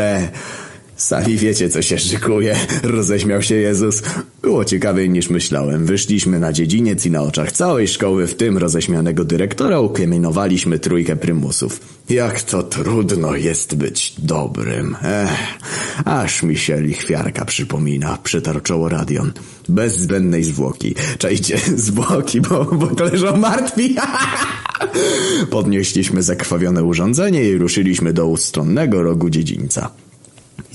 Sami 0.96 1.36
wiecie, 1.36 1.68
co 1.68 1.82
się 1.82 1.98
szykuje, 1.98 2.56
roześmiał 2.82 3.42
się 3.42 3.54
Jezus. 3.54 4.02
Było 4.42 4.64
ciekawiej 4.64 5.10
niż 5.10 5.30
myślałem. 5.30 5.86
Wyszliśmy 5.86 6.38
na 6.40 6.52
dziedziniec 6.52 7.06
i 7.06 7.10
na 7.10 7.22
oczach 7.22 7.52
całej 7.52 7.88
szkoły, 7.88 8.26
w 8.26 8.34
tym 8.34 8.58
roześmianego 8.58 9.24
dyrektora, 9.24 9.80
ukamienowaliśmy 9.80 10.78
trójkę 10.78 11.16
prymusów. 11.16 11.80
Jak 12.08 12.42
to 12.42 12.62
trudno 12.62 13.36
jest 13.36 13.74
być 13.74 14.14
dobrym. 14.18 14.96
Ech, 15.02 15.30
aż 16.04 16.42
mi 16.42 16.56
się 16.56 16.80
lichwiarka 16.80 17.44
przypomina, 17.44 18.18
przytarł 18.22 18.60
czoło 18.60 18.88
Radion. 18.88 19.32
Bez 19.68 19.96
zbędnej 19.96 20.44
zwłoki. 20.44 20.94
Czajcie, 21.18 21.58
zwłoki, 21.76 22.40
bo, 22.40 22.64
bo 22.64 23.04
leżą 23.04 23.36
martwi. 23.36 23.96
Podnieśliśmy 25.50 26.22
zakrwawione 26.22 26.84
urządzenie 26.84 27.44
i 27.44 27.58
ruszyliśmy 27.58 28.12
do 28.12 28.26
ustronnego 28.26 29.02
rogu 29.02 29.30
dziedzińca. 29.30 29.90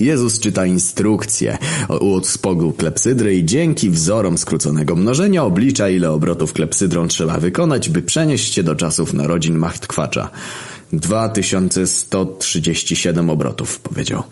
Jezus 0.00 0.38
czyta 0.38 0.66
instrukcje 0.66 1.58
od 1.88 2.28
spogu 2.28 2.72
klepsydry 2.72 3.34
i 3.34 3.44
dzięki 3.44 3.90
wzorom 3.90 4.38
skróconego 4.38 4.96
mnożenia 4.96 5.44
oblicza 5.44 5.88
ile 5.88 6.10
obrotów 6.10 6.52
klepsydrą 6.52 7.08
trzeba 7.08 7.38
wykonać, 7.38 7.88
by 7.88 8.02
przenieść 8.02 8.54
się 8.54 8.62
do 8.62 8.74
czasów 8.74 9.14
narodzin 9.14 9.58
Machtkwacza. 9.58 10.30
2137 10.92 13.30
obrotów, 13.30 13.80
powiedział. 13.80 14.22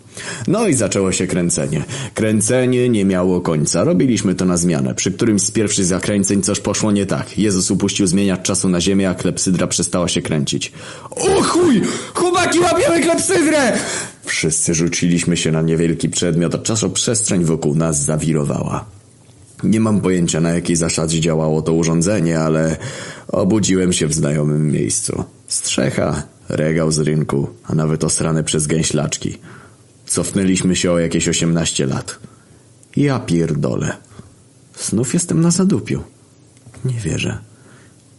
No 0.47 0.67
i 0.67 0.73
zaczęło 0.73 1.11
się 1.11 1.27
kręcenie. 1.27 1.83
Kręcenie 2.13 2.89
nie 2.89 3.05
miało 3.05 3.41
końca. 3.41 3.83
Robiliśmy 3.83 4.35
to 4.35 4.45
na 4.45 4.57
zmianę. 4.57 4.95
Przy 4.95 5.11
którymś 5.11 5.41
z 5.41 5.51
pierwszych 5.51 5.85
zakręceń 5.85 6.41
coś 6.41 6.59
poszło 6.59 6.91
nie 6.91 7.05
tak. 7.05 7.37
Jezus 7.37 7.71
upuścił 7.71 8.07
zmieniać 8.07 8.41
czasu 8.41 8.69
na 8.69 8.81
ziemię, 8.81 9.09
a 9.09 9.15
klepsydra 9.15 9.67
przestała 9.67 10.07
się 10.07 10.21
kręcić. 10.21 10.71
O 11.09 11.41
chuj! 11.41 11.81
Chłopaki, 12.13 12.59
łapiemy 12.59 13.01
klepsydrę! 13.01 13.77
Wszyscy 14.25 14.73
rzuciliśmy 14.73 15.37
się 15.37 15.51
na 15.51 15.61
niewielki 15.61 16.09
przedmiot, 16.09 16.55
a 16.55 16.57
czasoprzestrzeń 16.57 17.43
wokół 17.43 17.75
nas 17.75 18.03
zawirowała. 18.03 18.85
Nie 19.63 19.79
mam 19.79 20.01
pojęcia 20.01 20.41
na 20.41 20.49
jakiej 20.49 20.75
zasadzie 20.75 21.19
działało 21.19 21.61
to 21.61 21.73
urządzenie, 21.73 22.39
ale 22.39 22.77
obudziłem 23.27 23.93
się 23.93 24.07
w 24.07 24.13
znajomym 24.13 24.71
miejscu. 24.71 25.23
Strzecha, 25.47 26.23
regał 26.51 26.91
z 26.91 26.99
rynku, 26.99 27.47
a 27.63 27.75
nawet 27.75 28.03
osrane 28.03 28.43
przez 28.43 28.67
gęślaczki. 28.67 29.37
Cofnęliśmy 30.05 30.75
się 30.75 30.91
o 30.91 30.99
jakieś 30.99 31.27
18 31.27 31.85
lat. 31.85 32.19
Ja 32.95 33.19
pierdolę. 33.19 33.97
Znów 34.79 35.13
jestem 35.13 35.41
na 35.41 35.51
zadupiu. 35.51 36.03
Nie 36.85 36.99
wierzę. 36.99 37.37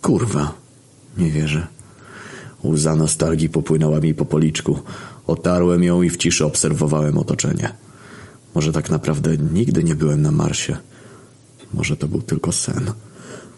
Kurwa, 0.02 0.54
nie 1.18 1.31
wierzę. 1.31 1.66
Łza 2.65 2.97
nostalgii 2.97 3.48
popłynęła 3.48 4.00
mi 4.00 4.15
po 4.15 4.24
policzku. 4.24 4.78
Otarłem 5.26 5.82
ją 5.82 6.02
i 6.02 6.10
w 6.10 6.16
ciszy 6.16 6.44
obserwowałem 6.44 7.18
otoczenie. 7.18 7.72
Może 8.54 8.72
tak 8.72 8.90
naprawdę 8.90 9.36
nigdy 9.36 9.84
nie 9.84 9.94
byłem 9.94 10.22
na 10.22 10.31
Marsie. 10.31 10.76
Może 11.74 11.97
to 11.97 12.08
był 12.08 12.22
tylko 12.22 12.52
sen. 12.52 12.92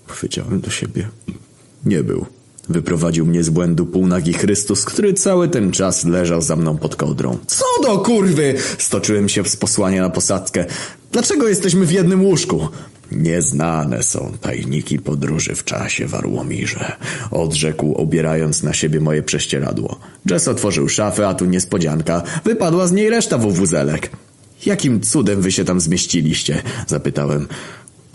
Powiedziałem 0.07 0.61
do 0.61 0.71
siebie. 0.71 1.09
Nie 1.85 2.03
był. 2.03 2.27
Wyprowadził 2.69 3.27
mnie 3.27 3.43
z 3.43 3.51
błędu 3.51 3.87
półnagi 3.87 4.33
Chrystus, 4.33 4.85
który 4.85 5.15
cały 5.15 5.49
ten 5.49 5.73
czas 5.73 6.05
leżał 6.05 6.43
za 6.43 6.57
mną 6.57 6.79
pod 6.79 6.97
kołdrą. 6.97 7.39
Co 7.47 7.65
do 7.83 7.99
kurwy! 7.99 8.55
Stoczyłem 8.79 9.29
się 9.29 9.45
z 9.45 9.57
posłania 9.57 10.03
na 10.03 10.11
posadzkę. 10.11 10.65
Dlaczego 11.13 11.49
jesteśmy 11.49 11.87
w 11.87 11.93
jednym 11.93 12.25
łóżku? 12.25 12.69
Nieznane 13.13 14.03
są 14.03 14.33
tajniki 14.41 14.99
podróży 14.99 15.55
w 15.55 15.65
czasie, 15.65 16.07
Warłomirze. 16.07 16.97
Odrzekł, 17.31 17.95
obierając 17.95 18.63
na 18.63 18.73
siebie 18.73 19.01
moje 19.01 19.23
prześcieradło. 19.23 19.99
Jess 20.31 20.49
otworzył 20.49 20.89
szafę, 20.89 21.29
a 21.29 21.35
tu 21.35 21.45
niespodzianka. 21.45 22.23
Wypadła 22.45 22.87
z 22.87 22.93
niej 22.93 23.11
reszta 23.11 23.39
wuwuzelek. 23.39 24.11
Jakim 24.67 25.01
cudem 25.01 25.43
wy 25.43 25.53
się 25.53 25.65
tam 25.65 25.81
zmieściliście? 25.81 26.63
Zapytałem. 26.87 27.49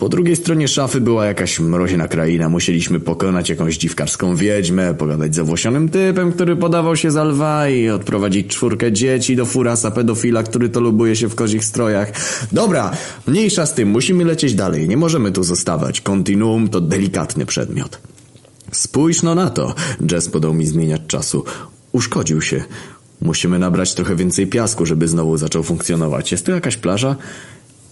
Po 0.00 0.08
drugiej 0.08 0.36
stronie 0.36 0.68
szafy 0.68 1.00
była 1.00 1.26
jakaś 1.26 1.60
mroźna 1.60 2.08
kraina. 2.08 2.48
Musieliśmy 2.48 3.00
pokonać 3.00 3.48
jakąś 3.48 3.76
dziwkarską 3.76 4.36
wiedźmę, 4.36 4.94
pogadać 4.94 5.34
z 5.34 5.38
owłosionym 5.38 5.88
typem, 5.88 6.32
który 6.32 6.56
podawał 6.56 6.96
się 6.96 7.10
za 7.10 7.24
lwa 7.24 7.68
i 7.68 7.88
odprowadzić 7.88 8.46
czwórkę 8.46 8.92
dzieci 8.92 9.36
do 9.36 9.46
furasa 9.46 9.90
pedofila, 9.90 10.42
który 10.42 10.68
to 10.68 10.80
lubuje 10.80 11.16
się 11.16 11.28
w 11.28 11.34
kozich 11.34 11.64
strojach. 11.64 12.12
Dobra, 12.52 12.90
mniejsza 13.26 13.66
z 13.66 13.74
tym, 13.74 13.88
musimy 13.88 14.24
lecieć 14.24 14.54
dalej. 14.54 14.88
Nie 14.88 14.96
możemy 14.96 15.32
tu 15.32 15.42
zostawać. 15.42 16.00
Kontinuum 16.00 16.68
to 16.68 16.80
delikatny 16.80 17.46
przedmiot. 17.46 17.98
Spójrz 18.72 19.22
no 19.22 19.34
na 19.34 19.50
to. 19.50 19.74
Jazz 20.06 20.28
podał 20.28 20.54
mi 20.54 20.66
zmieniać 20.66 21.00
czasu. 21.06 21.44
Uszkodził 21.92 22.42
się. 22.42 22.64
Musimy 23.20 23.58
nabrać 23.58 23.94
trochę 23.94 24.16
więcej 24.16 24.46
piasku, 24.46 24.86
żeby 24.86 25.08
znowu 25.08 25.36
zaczął 25.36 25.62
funkcjonować. 25.62 26.32
Jest 26.32 26.46
tu 26.46 26.52
jakaś 26.52 26.76
plaża? 26.76 27.16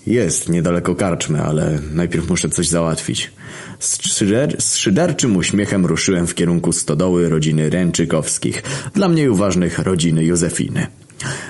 Jest, 0.09 0.49
niedaleko 0.49 0.95
karczmy, 0.95 1.43
ale 1.43 1.79
najpierw 1.93 2.29
muszę 2.29 2.49
coś 2.49 2.69
załatwić. 2.69 3.31
Z, 3.79 4.03
szyder, 4.03 4.57
z 4.63 4.77
szyderczym 4.77 5.37
uśmiechem 5.37 5.87
ruszyłem 5.87 6.27
w 6.27 6.35
kierunku 6.35 6.73
stodoły 6.73 7.29
rodziny 7.29 7.71
Ręczykowskich, 7.71 8.63
dla 8.95 9.09
mniej 9.09 9.29
uważnych 9.29 9.79
rodziny 9.79 10.25
Józefiny. 10.25 10.87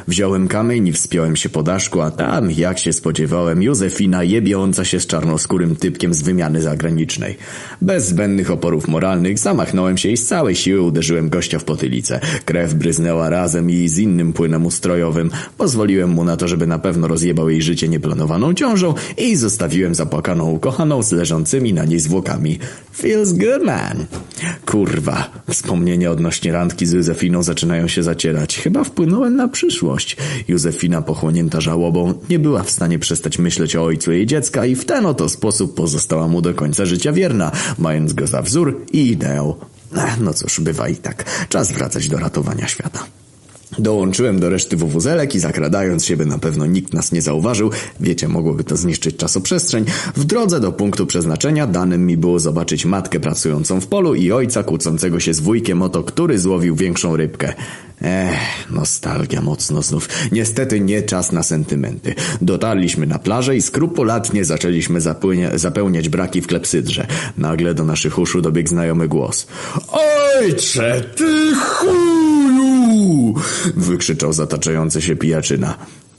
Wziąłem 0.09 0.49
kamień 0.49 0.87
i 0.87 0.93
wspiąłem 0.93 1.37
się 1.37 1.49
po 1.49 1.63
daszku, 1.63 2.01
a 2.01 2.11
tam, 2.11 2.51
jak 2.51 2.79
się 2.79 2.93
spodziewałem, 2.93 3.63
Józefina 3.63 4.25
jebiąca 4.25 4.85
się 4.85 5.01
z 5.01 5.07
czarnoskórym 5.07 5.77
typkiem 5.77 6.15
z 6.15 6.23
wymiany 6.23 6.63
zagranicznej. 6.63 7.37
Bez 7.83 8.07
zbędnych 8.07 8.51
oporów 8.51 8.89
moralnych 8.89 9.39
zamachnąłem 9.39 9.99
się 9.99 10.09
i 10.09 10.17
z 10.17 10.27
całej 10.27 10.57
siły 10.57 10.83
uderzyłem 10.83 11.29
gościa 11.29 11.59
w 11.59 11.65
potylicę. 11.65 12.21
Krew 12.45 12.75
bryznęła 12.75 13.31
razem 13.31 13.71
i 13.71 13.89
z 13.89 13.99
innym 13.99 14.33
płynem 14.33 14.67
ustrojowym. 14.67 15.31
Pozwoliłem 15.59 16.11
mu 16.11 16.25
na 16.25 16.37
to, 16.37 16.49
żeby 16.49 16.67
na 16.67 16.79
pewno 16.79 17.09
rozjebał 17.09 17.51
jej 17.51 17.63
życie 17.63 17.89
nieplanowaną 17.89 18.55
ciążą 18.55 18.95
i 19.17 19.37
zostawiłem 19.37 19.95
zapłakaną 19.95 20.51
ukochaną 20.51 21.03
z 21.03 21.13
leżącymi 21.13 21.73
na 21.73 21.85
niej 21.85 22.01
zwłokami. 22.01 22.59
Feels 22.97 23.33
good, 23.33 23.65
man. 23.65 24.07
Kurwa, 24.67 25.31
wspomnienia 25.51 26.11
odnośnie 26.11 26.53
randki 26.53 26.87
z 26.87 26.93
Józefiną 26.93 27.43
zaczynają 27.43 27.89
się 27.89 28.03
zacierać. 28.03 28.59
Chyba 28.59 28.85
wpłynąłem 28.85 29.37
na 29.37 29.49
przyszłość. 29.59 30.17
Józefina, 30.49 31.03
pochłonięta 31.03 31.61
żałobą, 31.61 32.15
nie 32.31 32.39
była 32.39 32.63
w 32.63 32.71
stanie 32.71 32.99
przestać 32.99 33.39
myśleć 33.39 33.77
o 33.77 33.85
ojcu 33.85 34.13
jej 34.13 34.27
dziecka 34.27 34.67
i 34.67 34.75
w 34.75 34.85
ten 34.85 35.07
oto 35.07 35.29
sposób 35.29 35.75
pozostała 35.75 36.29
mu 36.29 36.43
do 36.43 36.55
końca 36.55 36.85
życia 36.85 37.13
wierna, 37.13 37.53
mając 37.79 38.13
go 38.13 38.27
za 38.27 38.43
wzór 38.43 38.81
i 38.93 39.11
ideał. 39.11 39.57
No 40.21 40.35
cóż, 40.35 40.61
bywa 40.61 40.89
i 40.89 40.97
tak. 40.97 41.25
Czas 41.49 41.73
wracać 41.73 42.09
do 42.09 42.19
ratowania 42.19 42.69
świata. 42.69 43.18
Dołączyłem 43.79 44.41
do 44.41 44.51
reszty 44.51 44.77
wuwuzelek 44.77 45.35
i 45.35 45.41
zakradając 45.41 46.05
się, 46.05 46.17
by 46.17 46.27
na 46.27 46.39
pewno 46.39 46.67
nikt 46.67 46.95
nas 46.95 47.13
nie 47.13 47.23
zauważył, 47.23 47.71
wiecie, 48.01 48.29
mogłoby 48.29 48.65
to 48.65 48.77
zniszczyć 48.77 49.17
czasoprzestrzeń, 49.17 49.85
w 50.17 50.25
drodze 50.25 50.61
do 50.61 50.73
punktu 50.73 51.07
przeznaczenia 51.07 51.67
danym 51.67 52.07
mi 52.07 52.17
było 52.17 52.39
zobaczyć 52.39 52.85
matkę 52.85 53.21
pracującą 53.21 53.81
w 53.81 53.87
polu 53.87 54.15
i 54.15 54.33
ojca 54.33 54.63
kłócącego 54.63 55.21
się 55.21 55.35
z 55.35 55.41
wujkiem 55.41 55.83
o 55.83 55.89
to, 55.89 56.05
który 56.05 56.39
złowił 56.39 56.77
większą 56.77 57.17
rybkę. 57.17 57.55
Ech, 58.03 58.71
nostalgia 58.71 59.41
mocno 59.41 59.83
znów. 59.83 60.09
Niestety 60.33 60.81
nie 60.81 61.03
czas 61.03 61.33
na 61.33 61.43
sentymenty. 61.43 62.15
Dotarliśmy 62.41 63.07
na 63.07 63.19
plażę 63.19 63.57
i 63.57 63.63
skrupulatnie 63.63 64.45
zaczęliśmy 64.45 65.01
zapełniać 65.55 66.09
braki 66.09 66.41
w 66.41 66.47
klepsydrze. 66.47 67.07
Nagle 67.39 67.75
do 67.75 67.85
naszych 67.85 68.19
uszu 68.19 68.41
dobiegł 68.41 68.69
znajomy 68.69 69.09
głos. 69.09 69.47
Ojcze, 70.41 71.05
ty 71.17 71.55
Wykrzyczał 73.77 74.33
zataczający 74.33 75.03
się 75.03 75.17
pijaczyna. 75.17 75.75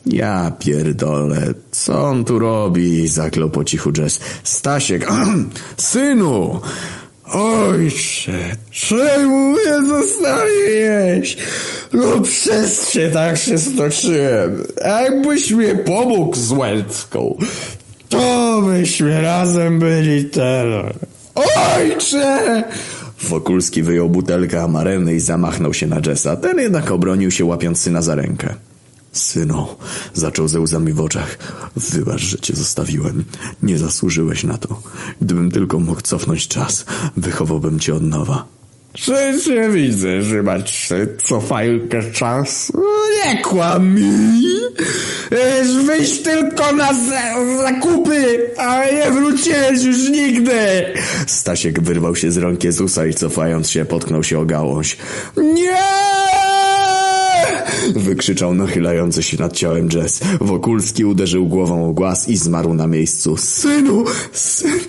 Ja 0.05 0.51
pierdolę, 0.59 1.53
co 1.71 2.03
on 2.03 2.25
tu 2.25 2.39
robi? 2.39 3.07
Zaklął 3.07 3.49
po 3.49 3.63
cichu 3.63 3.91
Jess. 3.97 4.19
Stasiek, 4.43 5.07
synu! 5.77 6.61
Ojcze, 7.33 8.55
czemu 8.71 9.51
mnie 9.51 9.87
zostawiłeś? 9.87 11.37
No 11.93 12.21
przez 12.21 12.91
cię 12.91 13.09
tak 13.11 13.37
się 13.37 13.57
stoczyłem. 13.57 14.63
Jakbyś 14.85 15.51
mnie 15.51 15.75
pomógł 15.75 16.35
z 16.35 16.51
Łęcką, 16.51 17.37
to 18.09 18.61
byśmy 18.61 19.21
razem 19.21 19.79
byli 19.79 20.25
teraz. 20.25 20.93
Ojcze! 21.35 22.63
Wokulski 23.23 23.83
wyjął 23.83 24.09
butelkę 24.09 24.63
amareny 24.63 25.15
i 25.15 25.19
zamachnął 25.19 25.73
się 25.73 25.87
na 25.87 26.01
Jessa. 26.05 26.35
Ten 26.35 26.59
jednak 26.59 26.91
obronił 26.91 27.31
się 27.31 27.45
łapiąc 27.45 27.79
syna 27.79 28.01
za 28.01 28.15
rękę. 28.15 28.55
Synu, 29.11 29.67
zaczął 30.13 30.47
ze 30.47 30.59
łzami 30.59 30.93
w 30.93 31.01
oczach, 31.01 31.37
wybacz, 31.75 32.21
że 32.21 32.39
cię 32.39 32.55
zostawiłem. 32.55 33.25
Nie 33.63 33.77
zasłużyłeś 33.77 34.43
na 34.43 34.57
to. 34.57 34.81
Gdybym 35.21 35.51
tylko 35.51 35.79
mógł 35.79 36.01
cofnąć 36.01 36.47
czas, 36.47 36.85
wychowałbym 37.17 37.79
cię 37.79 37.95
od 37.95 38.03
nowa. 38.03 38.58
Przecież 38.93 39.73
widzę, 39.73 40.21
że 40.21 40.43
masz 40.43 40.89
cofajkę 41.25 42.11
czas. 42.11 42.71
Nie 43.25 43.41
kłam 43.41 43.95
mi. 43.95 44.41
Wyjść 45.85 46.21
tylko 46.21 46.71
na 46.71 46.93
zakupy, 47.57 48.49
a 48.57 48.85
nie 48.85 49.11
wróciłeś 49.11 49.83
już 49.83 50.09
nigdy. 50.09 50.85
Stasiek 51.27 51.81
wyrwał 51.81 52.15
się 52.15 52.31
z 52.31 52.37
rąk 52.37 52.63
Jezusa 52.63 53.05
i 53.05 53.13
cofając 53.13 53.69
się 53.69 53.85
potknął 53.85 54.23
się 54.23 54.39
o 54.39 54.45
gałąź. 54.45 54.97
Nie! 55.37 55.77
Wykrzyczał 57.95 58.53
nachylający 58.53 59.23
się 59.23 59.37
nad 59.37 59.53
ciałem 59.53 59.89
Jess. 59.93 60.19
Wokulski 60.41 61.05
uderzył 61.05 61.47
głową 61.47 61.89
o 61.89 61.93
głaz 61.93 62.29
i 62.29 62.37
zmarł 62.37 62.73
na 62.73 62.87
miejscu. 62.87 63.37
Synu! 63.37 64.05
Syn! 64.31 64.79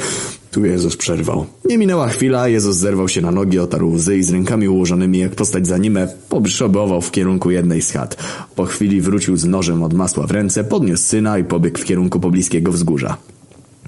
Tu 0.51 0.65
Jezus 0.65 0.97
przerwał. 0.97 1.47
Nie 1.65 1.79
minęła 1.79 2.09
chwila, 2.09 2.49
Jezus 2.49 2.77
zerwał 2.77 3.09
się 3.09 3.21
na 3.21 3.31
nogi, 3.31 3.59
otarł 3.59 3.91
łzy 3.91 4.17
i 4.17 4.23
z 4.23 4.31
rękami 4.31 4.69
ułożonymi 4.69 5.19
jak 5.19 5.35
postać 5.35 5.67
za 5.67 5.79
nimę 5.79 6.09
pobrzszobował 6.29 7.01
w 7.01 7.11
kierunku 7.11 7.51
jednej 7.51 7.83
z 7.83 7.93
chat. 7.93 8.17
Po 8.57 8.65
chwili 8.65 9.01
wrócił 9.01 9.37
z 9.37 9.45
nożem 9.45 9.83
od 9.83 9.95
masła 9.95 10.27
w 10.27 10.31
ręce, 10.31 10.65
podniósł 10.65 11.05
syna 11.05 11.39
i 11.39 11.45
pobiegł 11.45 11.79
w 11.79 11.85
kierunku 11.85 12.21
pobliskiego 12.21 12.73
wzgórza. 12.73 13.17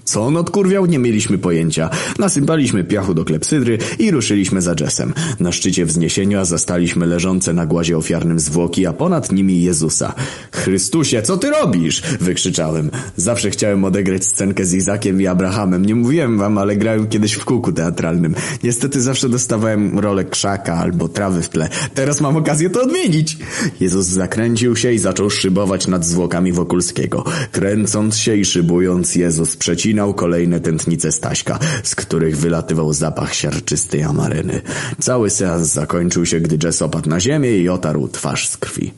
Co 0.05 0.23
on 0.23 0.37
odkurwiał, 0.37 0.87
nie 0.87 0.99
mieliśmy 0.99 1.39
pojęcia. 1.39 1.91
Nasypaliśmy 2.19 2.85
piachu 2.85 3.15
do 3.15 3.25
klepsydry 3.25 3.79
i 3.99 4.11
ruszyliśmy 4.11 4.63
za 4.63 4.75
Jessem. 4.81 5.15
Na 5.41 5.53
szczycie 5.53 5.87
wzniesienia 5.87 6.45
zastaliśmy 6.45 7.07
leżące 7.07 7.53
na 7.53 7.67
głazie 7.67 7.99
ofiarnym 7.99 8.41
zwłoki, 8.41 8.87
a 8.87 8.93
ponad 8.93 9.33
nimi 9.33 9.63
Jezusa. 9.63 10.15
Chrystusie, 10.53 11.23
co 11.23 11.37
ty 11.37 11.51
robisz? 11.51 12.03
Wykrzyczałem. 12.21 12.91
Zawsze 13.17 13.51
chciałem 13.51 13.85
odegrać 13.85 14.25
scenkę 14.25 14.65
z 14.65 14.75
Izakiem 14.75 15.21
i 15.21 15.27
Abrahamem. 15.27 15.85
Nie 15.85 15.95
mówiłem 15.95 16.39
wam, 16.39 16.59
ale 16.59 16.77
grałem 16.77 17.07
kiedyś 17.07 17.33
w 17.33 17.45
kółku 17.45 17.73
teatralnym. 17.73 18.35
Niestety 18.63 19.01
zawsze 19.01 19.29
dostawałem 19.29 19.99
rolę 19.99 20.25
krzaka 20.25 20.75
albo 20.75 21.09
trawy 21.09 21.43
w 21.43 21.49
tle. 21.49 21.69
Teraz 21.95 22.21
mam 22.21 22.37
okazję 22.37 22.71
to 22.71 22.83
odmienić. 22.83 23.37
Jezus 23.81 24.07
zakręcił 24.07 24.77
się 24.77 24.93
i 24.93 24.99
zaczął 24.99 25.31
szybować 25.31 25.87
nad 25.87 26.05
zwłokami 26.05 26.53
Wokulskiego. 26.53 27.25
Kręcąc 27.53 28.17
się 28.17 28.37
i 28.37 28.45
szybując, 28.45 29.15
Jezus 29.15 29.57
przecinał 29.57 29.92
wycinał 29.93 30.15
kolejne 30.15 30.61
tętnice 30.61 31.13
Staśka, 31.13 31.59
z 31.83 31.95
których 31.95 32.37
wylatywał 32.37 32.93
zapach 32.93 33.35
siarczystej 33.35 34.03
amaryny. 34.03 34.61
Cały 35.01 35.31
seans 35.31 35.69
zakończył 35.69 36.27
się, 36.27 36.41
gdy 36.41 36.67
Jess 36.67 36.83
opadł 36.83 37.09
na 37.09 37.21
ziemię 37.21 37.59
i 37.59 37.69
otarł 37.69 38.09
twarz 38.09 38.49
z 38.49 38.57
krwi. 38.57 38.93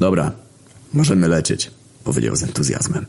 Dobra, 0.00 0.32
możemy 0.92 1.28
lecieć 1.28 1.70
powiedział 2.04 2.36
z 2.36 2.42
entuzjazmem. 2.42 3.06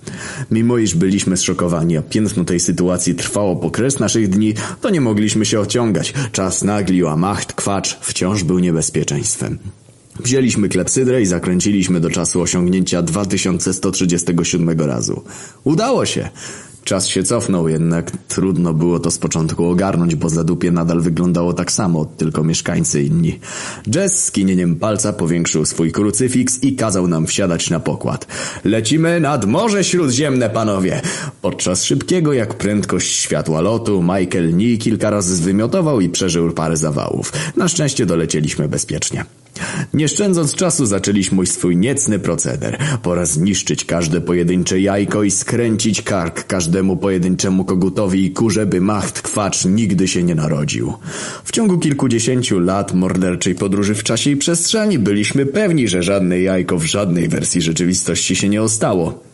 Mimo 0.51 0.77
iż 0.77 0.95
byliśmy 0.95 1.38
zszokowani, 1.38 1.97
a 1.97 2.01
piętno 2.01 2.43
tej 2.43 2.59
sytuacji 2.59 3.15
trwało 3.15 3.56
po 3.56 3.72
kres 3.72 3.99
naszych 3.99 4.29
dni, 4.29 4.53
to 4.81 4.90
nie 4.90 5.01
mogliśmy 5.01 5.45
się 5.45 5.59
ociągać. 5.59 6.13
Czas 6.31 6.63
naglił, 6.63 7.07
a 7.07 7.15
macht, 7.17 7.53
kwacz 7.53 7.97
wciąż 8.01 8.43
był 8.43 8.59
niebezpieczeństwem. 8.59 9.59
Wzięliśmy 10.19 10.69
klepsydrę 10.69 11.22
i 11.22 11.25
zakręciliśmy 11.25 11.99
do 11.99 12.09
czasu 12.09 12.41
osiągnięcia 12.41 13.01
2137 13.01 14.81
razu. 14.81 15.24
Udało 15.63 16.06
się! 16.06 16.29
Czas 16.83 17.08
się 17.08 17.24
cofnął, 17.24 17.67
jednak 17.67 18.12
trudno 18.28 18.74
było 18.74 18.99
to 18.99 19.12
z 19.12 19.17
początku 19.17 19.65
ogarnąć, 19.65 20.15
bo 20.15 20.30
zadupie 20.30 20.72
nadal 20.72 21.01
wyglądało 21.01 21.53
tak 21.53 21.72
samo, 21.72 22.06
tylko 22.06 22.44
mieszkańcy 22.44 23.03
inni. 23.03 23.40
Jess 23.96 24.24
z 24.24 24.31
kinieniem 24.31 24.76
palca 24.76 25.14
powiększył 25.14 25.65
swój 25.65 25.92
krucyfiks 25.92 26.64
i 26.64 26.76
kazał 26.76 27.08
nam 27.08 27.28
wsiadać 27.28 27.69
na 27.69 27.80
pokład. 27.80 28.28
Lecimy 28.64 29.19
nad 29.19 29.46
Morze 29.46 29.83
Śródziemne, 29.83 30.49
panowie! 30.49 31.01
Podczas 31.42 31.83
szybkiego 31.83 32.33
jak 32.33 32.53
prędkość 32.53 33.15
światła 33.15 33.62
lotu, 33.62 34.01
Michael 34.01 34.56
Nii 34.58 34.78
kilka 34.78 35.10
razy 35.10 35.35
zwymiotował 35.35 36.01
i 36.01 36.10
przeżył 36.10 36.51
parę 36.51 36.78
zawałów. 36.78 37.33
Na 37.58 37.67
szczęście 37.67 38.06
dolecieliśmy 38.06 38.67
bezpiecznie. 38.67 39.26
Nie 39.94 40.08
szczędząc 40.08 40.56
czasu 40.56 40.85
zaczęliśmy 40.85 41.46
swój 41.46 41.78
niecny 41.78 42.19
proceder. 42.19 42.78
Pora 43.03 43.26
zniszczyć 43.26 43.85
każde 43.85 44.22
pojedyncze 44.22 44.80
jajko 44.80 45.24
i 45.24 45.32
skręcić 45.32 46.01
kark 46.01 46.48
każdemu 46.48 46.98
pojedynczemu 46.98 47.66
kogutowi 47.66 48.26
i 48.26 48.32
kurze, 48.32 48.66
by 48.66 48.82
macht 48.82 49.22
kwacz 49.22 49.66
nigdy 49.66 50.08
się 50.08 50.24
nie 50.24 50.35
narodził. 50.35 50.94
W 51.44 51.51
ciągu 51.51 51.80
kilkudziesięciu 51.80 52.60
lat 52.60 52.94
morderczej 52.94 53.56
podróży 53.56 53.96
w 53.96 54.03
czasie 54.03 54.30
i 54.30 54.38
przestrzeni 54.38 55.00
byliśmy 55.00 55.46
pewni, 55.46 55.88
że 55.88 56.03
żadne 56.03 56.42
jajko 56.42 56.78
w 56.78 56.85
żadnej 56.85 57.28
wersji 57.28 57.62
rzeczywistości 57.62 58.35
się 58.35 58.50
nie 58.50 58.64
ostało. 58.64 59.31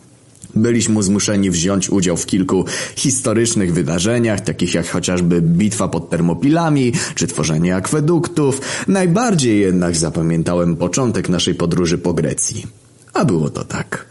Byliśmy 0.56 1.04
zmuszeni 1.04 1.52
wziąć 1.52 1.90
udział 1.90 2.18
w 2.18 2.26
kilku 2.26 2.66
historycznych 2.96 3.74
wydarzeniach, 3.74 4.42
takich 4.42 4.74
jak 4.74 4.90
chociażby 4.90 5.42
bitwa 5.42 5.88
pod 5.88 6.10
Termopilami, 6.10 6.94
czy 7.16 7.28
tworzenie 7.28 7.76
akweduktów. 7.76 8.62
Najbardziej 8.88 9.60
jednak 9.60 9.96
zapamiętałem 9.96 10.76
początek 10.76 11.30
naszej 11.30 11.56
podróży 11.56 11.98
po 11.98 12.14
Grecji. 12.14 12.66
A 13.14 13.26
było 13.26 13.50
to 13.50 13.64
tak. 13.64 14.06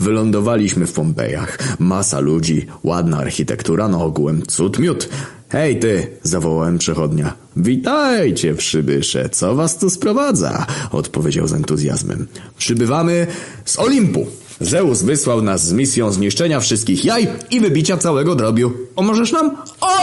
Wylądowaliśmy 0.00 0.86
w 0.86 0.92
Pompejach. 0.92 1.58
Masa 1.78 2.20
ludzi, 2.20 2.66
ładna 2.84 3.18
architektura, 3.18 3.88
no 3.88 4.04
ogółem 4.04 4.42
cud 4.46 4.78
miód. 4.78 5.08
Hej 5.48 5.80
ty, 5.80 6.06
zawołałem 6.22 6.78
przechodnia. 6.78 7.34
Witajcie, 7.56 8.54
przybysze, 8.54 9.28
co 9.28 9.54
was 9.54 9.78
tu 9.78 9.90
sprowadza? 9.90 10.66
Odpowiedział 10.90 11.48
z 11.48 11.52
entuzjazmem. 11.52 12.26
Przybywamy 12.58 13.26
z 13.64 13.78
Olimpu. 13.78 14.26
Zeus 14.60 15.02
wysłał 15.02 15.42
nas 15.42 15.66
z 15.66 15.72
misją 15.72 16.12
zniszczenia 16.12 16.60
wszystkich 16.60 17.04
jaj 17.04 17.28
i 17.50 17.60
wybicia 17.60 17.96
całego 17.96 18.34
drobiu. 18.34 18.72
Pomożesz 18.94 19.32
nam? 19.32 19.56
O, 19.80 19.96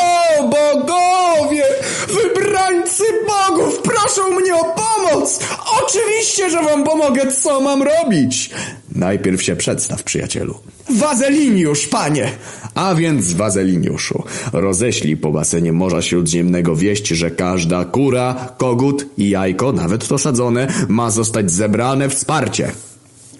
bogowie! 0.44 1.64
Wybrańcy 2.08 3.04
bogów, 3.28 3.82
proszą 3.82 4.40
mnie 4.40 4.56
o 4.56 4.64
pomoc! 4.64 5.40
Oczywiście, 5.84 6.50
że 6.50 6.64
wam 6.64 6.84
pomogę, 6.84 7.32
co 7.32 7.62
mam 7.62 7.84
robić? 7.84 8.50
Najpierw 8.96 9.44
się 9.44 9.56
przedstaw, 9.56 10.04
przyjacielu. 10.04 10.56
Wazeliniusz, 10.90 11.88
panie! 11.88 12.32
A 12.76 12.96
więc, 12.96 13.34
Wazeliniuszu, 13.34 14.24
roześlij 14.54 15.18
po 15.18 15.32
basenie 15.32 15.74
Morza 15.74 16.02
Śródziemnego 16.02 16.76
wieść, 16.76 17.08
że 17.08 17.32
każda 17.32 17.86
kura, 17.86 18.54
kogut 18.58 19.06
i 19.18 19.30
jajko, 19.30 19.72
nawet 19.72 20.08
to 20.08 20.18
sadzone, 20.18 20.68
ma 20.88 21.10
zostać 21.10 21.52
zebrane 21.52 22.10
wsparcie. 22.10 22.72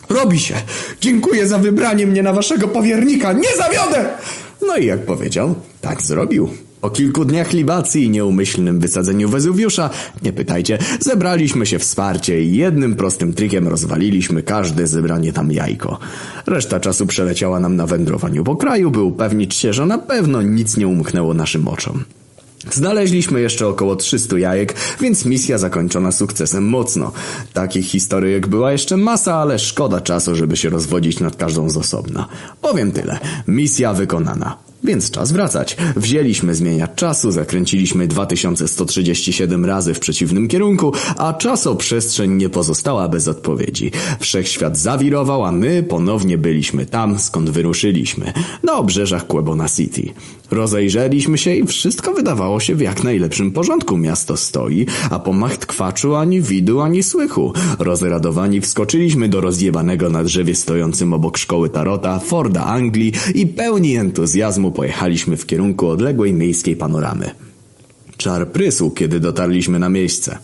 Robi 0.10 0.40
się. 0.40 0.56
Dziękuję 1.02 1.48
za 1.48 1.58
wybranie 1.58 2.08
mnie 2.08 2.24
na 2.24 2.34
waszego 2.34 2.68
powiernika. 2.68 3.34
Nie 3.34 3.50
zawiodę! 3.58 4.06
No 4.68 4.78
i 4.78 4.86
jak 4.86 5.06
powiedział, 5.06 5.56
tak 5.82 6.02
zrobił. 6.02 6.50
Po 6.82 6.90
kilku 6.90 7.26
dniach 7.26 7.54
libacji 7.54 8.04
i 8.04 8.10
nieumyślnym 8.10 8.80
wysadzeniu 8.80 9.30
Wezuwiusza, 9.30 9.90
nie 10.24 10.34
pytajcie, 10.34 10.78
zebraliśmy 11.00 11.66
się 11.66 11.80
wsparcie 11.80 12.44
i 12.44 12.56
jednym 12.56 12.96
prostym 12.96 13.34
trikiem 13.34 13.68
rozwaliliśmy 13.68 14.44
każde 14.44 14.88
zebranie 14.88 15.34
tam 15.34 15.52
jajko. 15.52 16.00
Reszta 16.46 16.80
czasu 16.80 17.06
przeleciała 17.06 17.60
nam 17.60 17.76
na 17.76 17.88
wędrowaniu 17.88 18.44
po 18.44 18.56
kraju, 18.56 18.92
by 18.92 19.02
upewnić 19.02 19.56
się, 19.56 19.74
że 19.74 19.86
na 19.86 19.98
pewno 19.98 20.42
nic 20.42 20.78
nie 20.78 20.88
umknęło 20.88 21.34
naszym 21.34 21.68
oczom. 21.68 22.04
Znaleźliśmy 22.72 23.42
jeszcze 23.42 23.68
około 23.68 23.96
300 23.96 24.40
jajek, 24.40 24.76
więc 25.02 25.26
misja 25.26 25.58
zakończona 25.58 26.12
sukcesem 26.12 26.66
mocno. 26.66 27.12
Takich 27.54 27.86
historyjek 27.86 28.48
była 28.48 28.72
jeszcze 28.72 28.98
masa, 28.98 29.36
ale 29.36 29.60
szkoda 29.60 30.02
czasu, 30.02 30.36
żeby 30.36 30.58
się 30.58 30.70
rozwodzić 30.70 31.20
nad 31.20 31.36
każdą 31.36 31.70
z 31.70 31.78
osobna. 31.78 32.28
Powiem 32.62 32.92
tyle. 32.92 33.20
Misja 33.48 33.94
wykonana. 33.94 34.73
Więc 34.84 35.12
czas 35.12 35.32
wracać. 35.32 35.78
Wzięliśmy 35.96 36.56
zmieniać 36.56 36.92
czasu, 36.96 37.32
zakręciliśmy 37.32 38.08
2137 38.08 39.66
razy 39.66 39.94
w 39.94 40.00
przeciwnym 40.00 40.48
kierunku, 40.48 40.92
a 41.18 41.34
czasoprzestrzeń 41.34 42.32
nie 42.32 42.50
pozostała 42.50 43.10
bez 43.10 43.28
odpowiedzi. 43.28 43.92
Wszechświat 44.20 44.78
zawirował, 44.78 45.46
a 45.46 45.52
my 45.52 45.84
ponownie 45.84 46.38
byliśmy 46.38 46.86
tam, 46.86 47.20
skąd 47.20 47.50
wyruszyliśmy. 47.50 48.34
Na 48.64 48.78
obrzeżach 48.78 49.28
Quebona 49.28 49.70
City. 49.70 50.14
Rozejrzeliśmy 50.52 51.38
się 51.38 51.56
i 51.56 51.66
wszystko 51.66 52.14
wydawało 52.14 52.60
się 52.60 52.76
w 52.76 52.82
jak 52.82 53.04
najlepszym 53.04 53.52
porządku. 53.52 53.98
Miasto 53.98 54.38
stoi, 54.38 54.86
a 55.10 55.20
po 55.20 55.34
machtkwaczu 55.34 56.16
ani 56.16 56.42
widu, 56.42 56.82
ani 56.82 57.04
słychu. 57.04 57.54
Rozradowani 57.80 58.62
wskoczyliśmy 58.62 59.30
do 59.30 59.42
rozjebanego 59.42 60.10
na 60.10 60.24
drzewie 60.24 60.56
stojącym 60.56 61.14
obok 61.14 61.38
szkoły 61.38 61.70
Tarota, 61.70 62.20
Forda 62.20 62.64
Anglii 62.64 63.14
i 63.36 63.48
pełni 63.48 63.96
entuzjazmu 63.96 64.73
pojechaliśmy 64.74 65.38
w 65.38 65.46
kierunku 65.46 65.88
odległej 65.88 66.34
miejskiej 66.34 66.76
panoramy. 66.76 67.30
Czar 68.18 68.48
prysł, 68.48 68.92
kiedy 68.92 69.20
dotarliśmy 69.20 69.80
na 69.80 69.90
miejsce. 69.90 70.38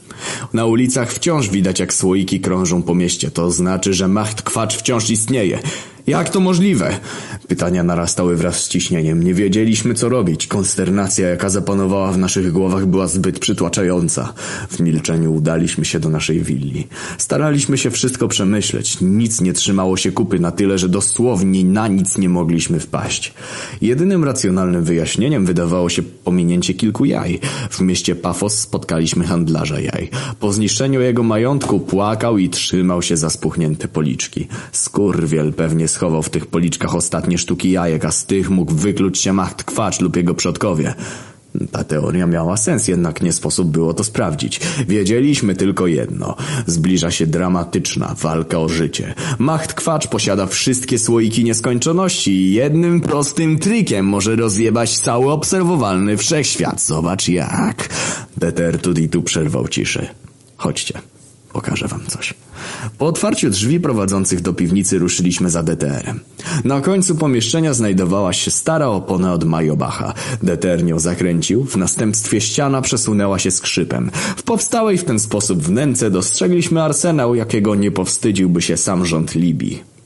Na 0.54 0.66
ulicach 0.66 1.14
wciąż 1.14 1.50
widać, 1.50 1.80
jak 1.80 1.94
słoiki 1.94 2.40
krążą 2.40 2.84
po 2.84 2.96
mieście. 2.96 3.32
To 3.32 3.52
znaczy, 3.52 3.94
że 3.94 4.08
macht 4.08 4.42
kwacz 4.42 4.78
wciąż 4.78 5.10
istnieje. 5.10 5.60
Jak 6.10 6.30
to 6.30 6.40
możliwe? 6.40 7.00
Pytania 7.48 7.84
narastały 7.84 8.36
wraz 8.36 8.64
z 8.64 8.68
ciśnieniem. 8.68 9.24
Nie 9.24 9.34
wiedzieliśmy, 9.34 9.94
co 9.94 10.10
robić. 10.10 10.48
Konsternacja, 10.48 11.30
jaka 11.30 11.50
zapanowała 11.50 12.12
w 12.12 12.18
naszych 12.18 12.52
głowach, 12.52 12.86
była 12.86 13.08
zbyt 13.08 13.40
przytłaczająca. 13.40 14.34
W 14.70 14.80
milczeniu 14.80 15.34
udaliśmy 15.34 15.86
się 15.86 16.00
do 16.00 16.10
naszej 16.10 16.42
willi. 16.42 16.88
Staraliśmy 17.18 17.78
się 17.78 17.92
wszystko 17.92 18.28
przemyśleć. 18.28 18.98
Nic 19.02 19.42
nie 19.42 19.54
trzymało 19.54 19.98
się 19.98 20.12
kupy 20.12 20.40
na 20.40 20.52
tyle, 20.52 20.78
że 20.78 20.90
dosłownie 20.90 21.64
na 21.64 21.88
nic 21.88 22.18
nie 22.18 22.30
mogliśmy 22.30 22.80
wpaść. 22.80 23.34
Jedynym 23.82 24.24
racjonalnym 24.24 24.84
wyjaśnieniem 24.84 25.46
wydawało 25.46 25.90
się 25.90 26.04
pominięcie 26.04 26.74
kilku 26.74 27.06
jaj. 27.06 27.40
W 27.70 27.82
mieście 27.82 28.16
Pafos 28.16 28.60
spotkaliśmy 28.60 29.26
handlarza 29.26 29.80
jaj. 29.80 30.10
Po 30.40 30.54
zniszczeniu 30.54 31.02
jego 31.02 31.24
majątku 31.24 31.80
płakał 31.80 32.38
i 32.38 32.50
trzymał 32.50 33.02
się 33.02 33.18
za 33.18 33.30
spuchnięte 33.30 33.88
policzki. 33.88 34.48
Skurwiel 34.72 35.54
pewnie 35.54 35.88
schował 36.00 36.24
w 36.24 36.30
tych 36.30 36.46
policzkach 36.46 36.96
ostatnie 36.96 37.38
sztuki 37.38 37.72
jajek, 37.72 38.06
a 38.06 38.12
z 38.12 38.26
tych 38.26 38.50
mógł 38.50 38.74
wykluć 38.74 39.18
się 39.18 39.34
macht 39.34 39.64
kwacz 39.64 40.00
lub 40.00 40.16
jego 40.16 40.34
przodkowie. 40.34 40.94
Ta 41.72 41.84
teoria 41.84 42.28
miała 42.28 42.58
sens, 42.58 42.88
jednak 42.88 43.22
nie 43.22 43.34
sposób 43.34 43.68
było 43.68 43.94
to 43.94 44.04
sprawdzić. 44.04 44.60
Wiedzieliśmy 44.88 45.56
tylko 45.56 45.88
jedno. 45.88 46.36
Zbliża 46.68 47.12
się 47.12 47.28
dramatyczna 47.28 48.16
walka 48.22 48.60
o 48.60 48.70
życie. 48.70 49.14
Macht 49.40 49.74
Kwacz 49.74 50.08
posiada 50.08 50.46
wszystkie 50.46 51.00
słoiki 51.00 51.44
nieskończoności 51.44 52.32
i 52.32 52.54
jednym 52.54 53.02
prostym 53.02 53.60
trikiem 53.60 54.06
może 54.06 54.36
rozjebać 54.36 55.00
cały 55.00 55.32
obserwowalny 55.32 56.18
wszechświat. 56.18 56.82
Zobacz 56.82 57.28
jak. 57.28 57.90
Deter 58.38 58.80
tu 59.12 59.24
przerwał 59.24 59.68
ciszy. 59.68 60.08
Chodźcie. 60.58 61.02
Pokażę 61.54 61.88
wam 61.88 62.06
coś. 62.08 62.34
Po 62.98 63.06
otwarciu 63.06 63.50
drzwi 63.50 63.80
prowadzących 63.80 64.42
do 64.42 64.54
piwnicy 64.54 65.00
ruszyliśmy 65.00 65.50
za 65.50 65.64
DTR-em. 65.64 66.20
Na 66.64 66.82
końcu 66.82 67.16
pomieszczenia 67.16 67.74
znajdowała 67.74 68.34
się 68.34 68.52
stara 68.52 68.88
opona 68.88 69.34
od 69.34 69.44
Majobacha. 69.44 70.14
DTR 70.44 70.84
nią 70.84 71.00
zakręcił, 71.00 71.66
w 71.66 71.76
następstwie 71.78 72.42
ściana 72.42 72.82
przesunęła 72.82 73.40
się 73.40 73.52
skrzypem. 73.52 74.12
W 74.38 74.44
powstałej 74.44 74.98
w 74.98 75.04
ten 75.04 75.20
sposób 75.20 75.60
wnęce 75.60 76.12
dostrzegliśmy 76.12 76.84
arsenał, 76.84 77.36
jakiego 77.36 77.76
nie 77.76 77.92
powstydziłby 77.92 78.62
się 78.62 78.78
sam 78.78 79.06
rząd 79.06 79.36
Libii. 79.36 79.99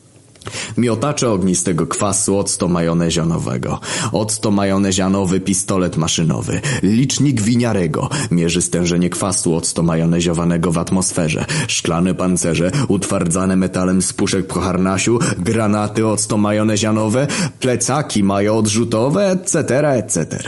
Miotacze 0.78 1.30
ognistego 1.30 1.88
kwasu, 1.88 2.38
octo 2.38 2.68
majonezianowego, 2.68 3.80
octo 4.12 4.52
majonezianowy 4.52 5.40
pistolet 5.40 5.98
maszynowy, 5.98 6.62
licznik 6.84 7.42
winiarego, 7.42 8.10
mierzy 8.32 8.62
stężenie 8.62 9.10
kwasu 9.10 9.56
octo 9.56 9.84
majoneziowanego 9.84 10.72
w 10.72 10.78
atmosferze, 10.78 11.46
szklane 11.68 12.14
pancerze, 12.14 12.72
utwardzane 12.88 13.56
metalem 13.56 14.02
z 14.02 14.14
puszek 14.14 14.48
po 14.48 14.60
harnasiu, 14.60 15.20
granaty 15.38 16.08
octo 16.08 16.38
majonezianowe, 16.38 17.28
plecaki 17.60 18.24
majoodrzutowe, 18.24 19.32
etc., 19.32 19.56
etc. 19.96 20.44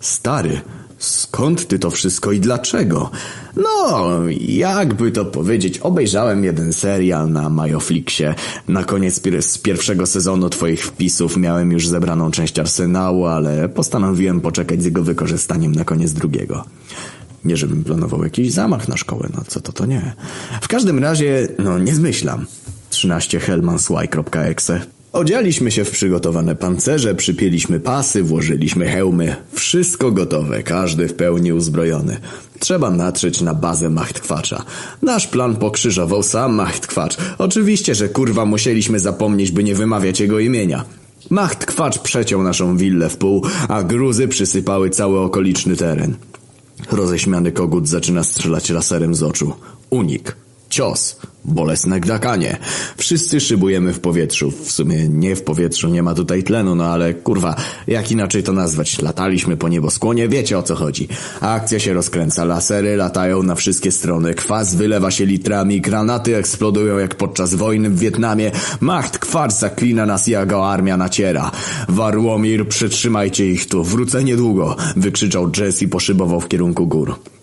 Stary, 0.00 0.60
Skąd 0.98 1.68
ty 1.68 1.78
to 1.78 1.90
wszystko 1.90 2.32
i 2.32 2.40
dlaczego? 2.40 3.10
No, 3.56 4.08
jakby 4.38 5.12
to 5.12 5.24
powiedzieć, 5.24 5.78
obejrzałem 5.78 6.44
jeden 6.44 6.72
serial 6.72 7.32
na 7.32 7.48
Majoflixie. 7.48 8.34
Na 8.68 8.84
koniec 8.84 9.20
pier 9.20 9.42
z 9.42 9.58
pierwszego 9.58 10.06
sezonu 10.06 10.50
twoich 10.50 10.86
wpisów 10.86 11.36
miałem 11.36 11.72
już 11.72 11.88
zebraną 11.88 12.30
część 12.30 12.58
arsenału, 12.58 13.26
ale 13.26 13.68
postanowiłem 13.68 14.40
poczekać 14.40 14.82
z 14.82 14.84
jego 14.84 15.02
wykorzystaniem 15.02 15.74
na 15.74 15.84
koniec 15.84 16.12
drugiego. 16.12 16.64
Nie 17.44 17.56
żebym 17.56 17.84
planował 17.84 18.24
jakiś 18.24 18.52
zamach 18.52 18.88
na 18.88 18.96
szkołę, 18.96 19.28
no 19.34 19.42
co 19.46 19.60
to 19.60 19.72
to 19.72 19.86
nie. 19.86 20.12
W 20.60 20.68
każdym 20.68 20.98
razie, 20.98 21.48
no 21.58 21.78
nie 21.78 21.94
zmyślam. 21.94 22.46
13 22.90 23.40
hellmansy.exe 23.40 24.97
Odzialiśmy 25.12 25.70
się 25.70 25.84
w 25.84 25.90
przygotowane 25.90 26.56
pancerze, 26.56 27.14
przypięliśmy 27.14 27.80
pasy, 27.80 28.22
włożyliśmy 28.22 28.86
hełmy. 28.86 29.36
Wszystko 29.52 30.12
gotowe, 30.12 30.62
każdy 30.62 31.08
w 31.08 31.14
pełni 31.14 31.52
uzbrojony. 31.52 32.16
Trzeba 32.58 32.90
natrzeć 32.90 33.40
na 33.40 33.54
bazę 33.54 33.90
Machtkwacza. 33.90 34.64
Nasz 35.02 35.26
plan 35.26 35.56
pokrzyżował 35.56 36.22
sam 36.22 36.54
Machtkwacz. 36.54 37.16
Oczywiście, 37.38 37.94
że 37.94 38.08
kurwa 38.08 38.44
musieliśmy 38.44 38.98
zapomnieć, 38.98 39.50
by 39.50 39.64
nie 39.64 39.74
wymawiać 39.74 40.20
jego 40.20 40.38
imienia. 40.38 40.84
Machtkwacz 41.30 41.98
przeciął 41.98 42.42
naszą 42.42 42.76
willę 42.76 43.08
w 43.08 43.16
pół, 43.16 43.42
a 43.68 43.82
gruzy 43.82 44.28
przysypały 44.28 44.90
cały 44.90 45.20
okoliczny 45.20 45.76
teren. 45.76 46.16
Roześmiany 46.90 47.52
kogut 47.52 47.88
zaczyna 47.88 48.24
strzelać 48.24 48.70
laserem 48.70 49.14
z 49.14 49.22
oczu. 49.22 49.52
Unik. 49.90 50.36
Cios. 50.78 51.16
Bolesne 51.44 52.00
gdakanie. 52.00 52.56
Wszyscy 52.96 53.40
szybujemy 53.40 53.92
w 53.92 54.00
powietrzu. 54.00 54.50
W 54.50 54.72
sumie 54.72 55.08
nie 55.08 55.36
w 55.36 55.42
powietrzu, 55.42 55.88
nie 55.88 56.02
ma 56.02 56.14
tutaj 56.14 56.42
tlenu, 56.42 56.74
no 56.74 56.84
ale 56.84 57.14
kurwa, 57.14 57.56
jak 57.86 58.10
inaczej 58.10 58.42
to 58.42 58.52
nazwać? 58.52 59.02
Lataliśmy 59.02 59.56
po 59.56 59.68
nieboskłonie, 59.68 60.28
wiecie 60.28 60.58
o 60.58 60.62
co 60.62 60.74
chodzi. 60.74 61.08
Akcja 61.40 61.78
się 61.78 61.92
rozkręca, 61.92 62.44
lasery 62.44 62.96
latają 62.96 63.42
na 63.42 63.54
wszystkie 63.54 63.92
strony, 63.92 64.34
kwas 64.34 64.74
wylewa 64.74 65.10
się 65.10 65.26
litrami, 65.26 65.80
granaty 65.80 66.36
eksplodują 66.36 66.98
jak 66.98 67.14
podczas 67.14 67.54
wojny 67.54 67.90
w 67.90 67.98
Wietnamie, 67.98 68.50
macht 68.80 69.18
kwas 69.18 69.58
zaklina 69.58 70.06
nas 70.06 70.26
jego 70.26 70.72
armia 70.72 70.96
naciera. 70.96 71.50
Warłomir, 71.88 72.68
przytrzymajcie 72.68 73.46
ich 73.46 73.68
tu, 73.68 73.84
wrócę 73.84 74.24
niedługo, 74.24 74.76
wykrzyczał 74.96 75.50
Jess 75.56 75.82
i 75.82 75.88
poszybował 75.88 76.40
w 76.40 76.48
kierunku 76.48 76.86
gór. 76.86 77.37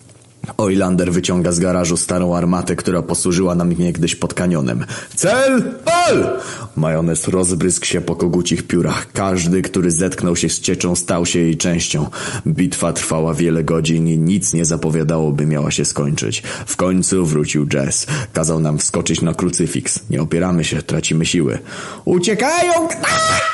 Oilander 0.56 1.12
wyciąga 1.12 1.52
z 1.52 1.58
garażu 1.58 1.96
starą 1.96 2.36
armatę, 2.36 2.76
która 2.76 3.02
posłużyła 3.02 3.54
nam 3.54 3.72
niegdyś 3.72 4.14
pod 4.16 4.34
kanionem. 4.34 4.84
Cel! 5.14 5.62
Pal! 5.84 6.38
Majonez 6.76 7.28
rozbryzgł 7.28 7.86
się 7.86 8.00
po 8.00 8.16
kogucich 8.16 8.66
piórach. 8.66 9.12
Każdy, 9.12 9.62
który 9.62 9.90
zetknął 9.90 10.36
się 10.36 10.48
z 10.48 10.60
cieczą, 10.60 10.96
stał 10.96 11.26
się 11.26 11.38
jej 11.38 11.56
częścią. 11.56 12.06
Bitwa 12.46 12.92
trwała 12.92 13.34
wiele 13.34 13.64
godzin 13.64 14.08
i 14.08 14.18
nic 14.18 14.52
nie 14.52 14.64
zapowiadało, 14.64 15.32
by 15.32 15.46
miała 15.46 15.70
się 15.70 15.84
skończyć. 15.84 16.42
W 16.66 16.76
końcu 16.76 17.26
wrócił 17.26 17.66
Jess. 17.72 18.06
Kazał 18.32 18.60
nam 18.60 18.78
wskoczyć 18.78 19.20
na 19.20 19.34
krucyfiks. 19.34 20.00
Nie 20.10 20.22
opieramy 20.22 20.64
się, 20.64 20.82
tracimy 20.82 21.26
siły. 21.26 21.58
Uciekają! 22.04 22.72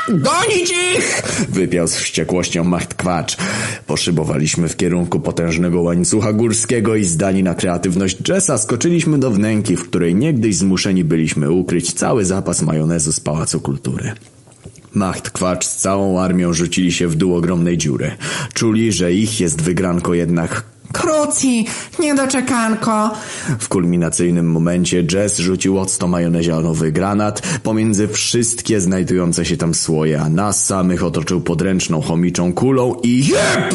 Gonić 0.08 0.70
ich! 0.70 1.22
Wypiał 1.48 1.88
z 1.88 1.94
wściekłością 1.94 2.64
Macht 2.64 2.94
Kwacz. 2.94 3.36
Poszybowaliśmy 3.86 4.68
w 4.68 4.76
kierunku 4.76 5.20
potężnego 5.20 5.82
łańcucha 5.82 6.32
górskiego 6.32 6.96
i 6.96 7.04
zdani 7.04 7.42
na 7.42 7.54
kreatywność 7.54 8.28
Jessa 8.28 8.58
skoczyliśmy 8.58 9.18
do 9.18 9.30
wnęki, 9.30 9.76
w 9.76 9.88
której 9.88 10.14
niegdyś 10.14 10.56
zmuszeni 10.56 11.04
byliśmy 11.04 11.50
ukryć 11.50 11.92
cały 11.92 12.24
zapas 12.24 12.62
majonezu 12.62 13.11
z 13.12 13.20
Pałacu 13.20 13.60
Kultury. 13.60 14.12
Macht 14.94 15.30
Kwacz 15.30 15.64
z 15.64 15.76
całą 15.76 16.20
armią 16.20 16.52
rzucili 16.52 16.92
się 16.92 17.08
w 17.08 17.14
dół 17.14 17.36
ogromnej 17.36 17.78
dziury. 17.78 18.16
Czuli, 18.54 18.92
że 18.92 19.12
ich 19.12 19.40
jest 19.40 19.62
wygranko 19.62 20.14
jednak 20.14 20.64
Kruci, 20.92 21.66
niedoczekanko. 21.98 23.10
w 23.58 23.68
kulminacyjnym 23.68 24.50
momencie 24.50 25.04
Jess 25.12 25.38
rzucił 25.38 25.78
octo 25.78 26.08
majonezianowy 26.08 26.92
granat 26.92 27.42
pomiędzy 27.62 28.08
wszystkie 28.08 28.80
znajdujące 28.80 29.44
się 29.44 29.56
tam 29.56 29.74
słoje, 29.74 30.20
a 30.20 30.28
nas 30.28 30.66
samych 30.66 31.04
otoczył 31.04 31.40
podręczną 31.40 32.00
chomiczą 32.00 32.52
kulą 32.52 32.94
i 33.02 33.26
jeb! 33.26 33.74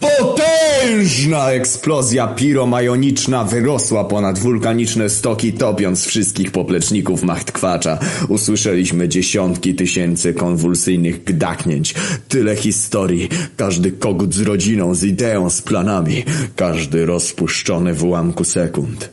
Potężna 0.00 1.50
eksplozja 1.50 2.26
piromajoniczna 2.26 3.44
wyrosła 3.44 4.04
ponad 4.04 4.38
wulkaniczne 4.38 5.08
stoki, 5.08 5.52
topiąc 5.52 6.04
wszystkich 6.04 6.50
popleczników 6.50 7.22
Machtkwacza. 7.22 7.98
Usłyszeliśmy 8.28 9.08
dziesiątki 9.08 9.74
tysięcy 9.74 10.34
konwulsyjnych 10.34 11.24
gdaknięć. 11.24 11.94
Tyle 12.28 12.56
historii. 12.56 13.28
Każdy 13.56 13.92
kogut 13.92 14.34
z 14.34 14.40
rodziną, 14.40 14.94
z 14.94 15.04
ideą, 15.04 15.50
z 15.50 15.62
planami. 15.62 16.24
Każdy 16.56 17.06
rozpuszczony 17.06 17.94
w 17.94 18.04
ułamku 18.04 18.44
sekund. 18.44 19.10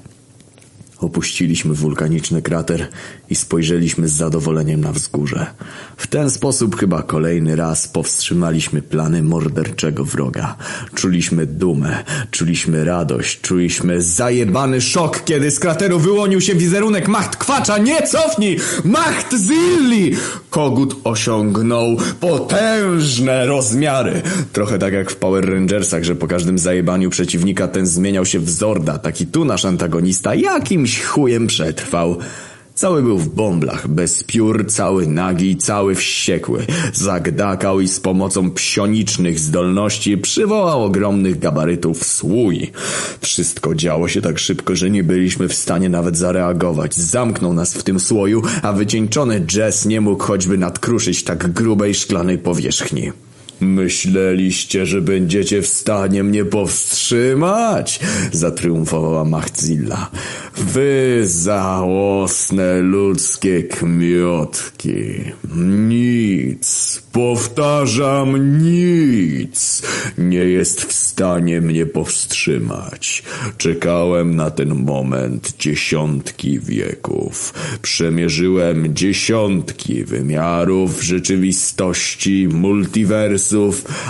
Opuściliśmy 1.00 1.74
wulkaniczny 1.74 2.42
krater 2.42 2.88
i 3.30 3.36
spojrzeliśmy 3.36 4.08
z 4.08 4.14
zadowoleniem 4.14 4.82
na 4.82 4.92
wzgórze. 4.92 5.46
W 5.98 6.08
ten 6.08 6.30
sposób 6.30 6.76
chyba 6.76 7.04
kolejny 7.04 7.56
raz 7.56 7.88
powstrzymaliśmy 7.88 8.82
plany 8.82 9.24
morderczego 9.24 10.06
wroga. 10.06 10.56
Czuliśmy 10.96 11.46
dumę, 11.46 12.04
czuliśmy 12.32 12.86
radość, 12.86 13.42
czuliśmy 13.42 14.02
zajebany 14.02 14.82
szok, 14.82 15.24
kiedy 15.26 15.52
z 15.52 15.60
krateru 15.60 16.00
wyłonił 16.00 16.42
się 16.42 16.56
wizerunek 16.56 17.08
Macht 17.08 17.36
Kwacza. 17.36 17.78
Nie 17.78 18.08
cofnij! 18.08 18.58
Macht 18.84 19.36
Zilli! 19.38 20.16
Kogut 20.50 20.96
osiągnął 21.04 21.98
potężne 22.20 23.46
rozmiary. 23.46 24.22
Trochę 24.54 24.80
tak 24.80 24.94
jak 24.94 25.12
w 25.12 25.16
Power 25.16 25.50
Rangersach, 25.50 26.04
że 26.04 26.16
po 26.16 26.28
każdym 26.28 26.60
zajebaniu 26.60 27.10
przeciwnika 27.10 27.68
ten 27.68 27.86
zmieniał 27.86 28.26
się 28.26 28.40
w 28.40 28.50
Zorda. 28.50 28.98
Taki 28.98 29.26
tu 29.26 29.46
nasz 29.46 29.66
antagonista 29.66 30.36
jakimś 30.88 31.06
chujem 31.06 31.48
przetrwał. 31.48 32.18
Cały 32.76 33.04
był 33.04 33.18
w 33.18 33.30
bąblach, 33.30 33.88
bez 33.88 34.24
piór, 34.24 34.66
cały 34.68 35.08
nagi, 35.08 35.58
cały 35.58 35.96
wściekły. 35.96 36.66
Zagdakał 36.94 37.80
i 37.80 37.88
z 37.88 38.00
pomocą 38.00 38.52
psionicznych 38.52 39.40
zdolności 39.40 40.18
przywołał 40.18 40.84
ogromnych 40.84 41.40
gabarytów 41.40 42.06
słój. 42.06 42.72
Wszystko 43.22 43.76
działo 43.76 44.08
się 44.08 44.22
tak 44.22 44.40
szybko, 44.40 44.76
że 44.76 44.90
nie 44.90 45.04
byliśmy 45.04 45.48
w 45.48 45.54
stanie 45.54 45.90
nawet 45.90 46.18
zareagować. 46.18 46.96
Zamknął 46.96 47.54
nas 47.54 47.74
w 47.74 47.84
tym 47.84 48.00
słoju, 48.00 48.42
a 48.62 48.74
wycieńczony 48.74 49.46
Jess 49.56 49.86
nie 49.86 50.02
mógł 50.02 50.24
choćby 50.24 50.58
nadkruszyć 50.58 51.24
tak 51.24 51.52
grubej 51.52 51.94
szklanej 51.94 52.38
powierzchni. 52.38 53.12
Myśleliście, 53.60 54.86
że 54.86 55.02
będziecie 55.02 55.62
w 55.62 55.68
stanie 55.68 56.24
mnie 56.24 56.46
powstrzymać? 56.46 58.00
Zatriumfowała 58.32 59.26
Machzilla. 59.26 60.12
Wy 60.58 61.22
załosne 61.26 62.82
ludzkie 62.82 63.64
kmiotki. 63.64 65.04
Nic, 65.88 67.02
powtarzam 67.12 68.60
nic, 68.64 69.82
nie 70.18 70.38
jest 70.38 70.82
w 70.82 70.94
stanie 70.94 71.62
mnie 71.62 71.86
powstrzymać. 71.86 73.24
Czekałem 73.58 74.36
na 74.36 74.52
ten 74.52 74.76
moment 74.76 75.54
dziesiątki 75.60 76.60
wieków. 76.60 77.54
Przemierzyłem 77.82 78.96
dziesiątki 78.96 80.04
wymiarów 80.04 81.04
rzeczywistości, 81.04 82.48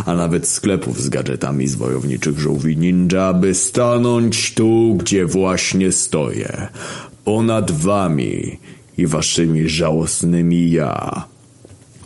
a 0.06 0.14
nawet 0.14 0.48
sklepów 0.48 1.02
z 1.02 1.10
gadżetami 1.10 1.68
z 1.68 1.76
wojowniczych 1.76 2.40
żółwi 2.40 2.78
ninja, 2.78 3.34
by 3.34 3.53
stanąć 3.53 4.53
tu, 4.53 4.96
gdzie 4.96 5.26
właśnie 5.26 5.92
stoję. 5.92 6.68
Ponad 7.24 7.72
wami 7.72 8.60
i 8.98 9.08
waszymi 9.08 9.70
żałosnymi 9.70 10.72
ja. 10.72 11.26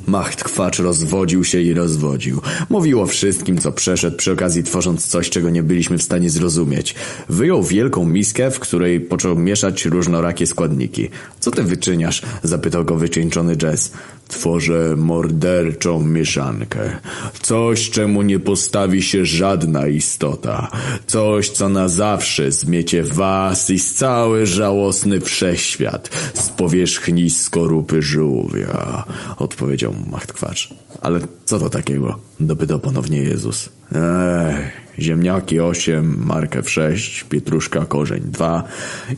Machtkwacz 0.08 0.80
rozwodził 0.80 1.44
się 1.44 1.62
i 1.62 1.74
rozwodził. 1.74 2.42
Mówił 2.70 3.02
o 3.02 3.06
wszystkim, 3.06 3.58
co 3.58 3.72
przeszedł, 3.72 4.18
przy 4.18 4.32
okazji 4.32 4.64
tworząc 4.64 5.08
coś, 5.08 5.30
czego 5.30 5.50
nie 5.50 5.64
byliśmy 5.64 5.98
w 5.98 6.04
stanie 6.04 6.30
zrozumieć. 6.30 6.96
Wyjął 7.30 7.64
wielką 7.64 8.06
miskę, 8.06 8.52
w 8.52 8.60
której 8.60 9.00
począł 9.00 9.36
mieszać 9.36 9.86
różnorakie 9.86 10.48
składniki. 10.48 11.10
Co 11.40 11.52
ty 11.52 11.64
wyczyniasz? 11.64 12.22
Zapytał 12.44 12.86
go 12.86 12.96
wycieńczony 12.96 13.56
Jess. 13.62 13.92
Tworzę 14.32 14.96
morderczą 14.98 16.04
mieszankę. 16.04 16.98
Coś, 17.42 17.90
czemu 17.90 18.22
nie 18.22 18.40
postawi 18.40 19.02
się 19.02 19.26
żadna 19.26 19.88
istota. 19.88 20.72
Coś, 21.08 21.50
co 21.50 21.70
na 21.70 21.88
zawsze 21.88 22.52
zmiecie 22.52 23.04
was 23.04 23.70
i 23.70 23.80
cały 23.80 24.46
żałosny 24.46 25.22
wszechświat 25.22 26.10
z 26.34 26.50
powierzchni 26.50 27.30
skorupy 27.30 28.02
żółwia. 28.02 29.04
Odpowiedział 29.38 29.94
Machtkwacz. 30.12 30.74
Ale 31.02 31.20
co 31.46 31.60
to 31.60 31.70
takiego? 31.70 32.20
Dopytał 32.40 32.80
ponownie 32.80 33.18
Jezus. 33.18 33.70
Ech, 33.92 34.82
ziemniaki 35.00 35.60
8, 35.60 36.16
markew 36.26 36.70
6, 36.70 37.24
pietruszka 37.24 37.86
korzeń 37.86 38.22
2, 38.26 38.64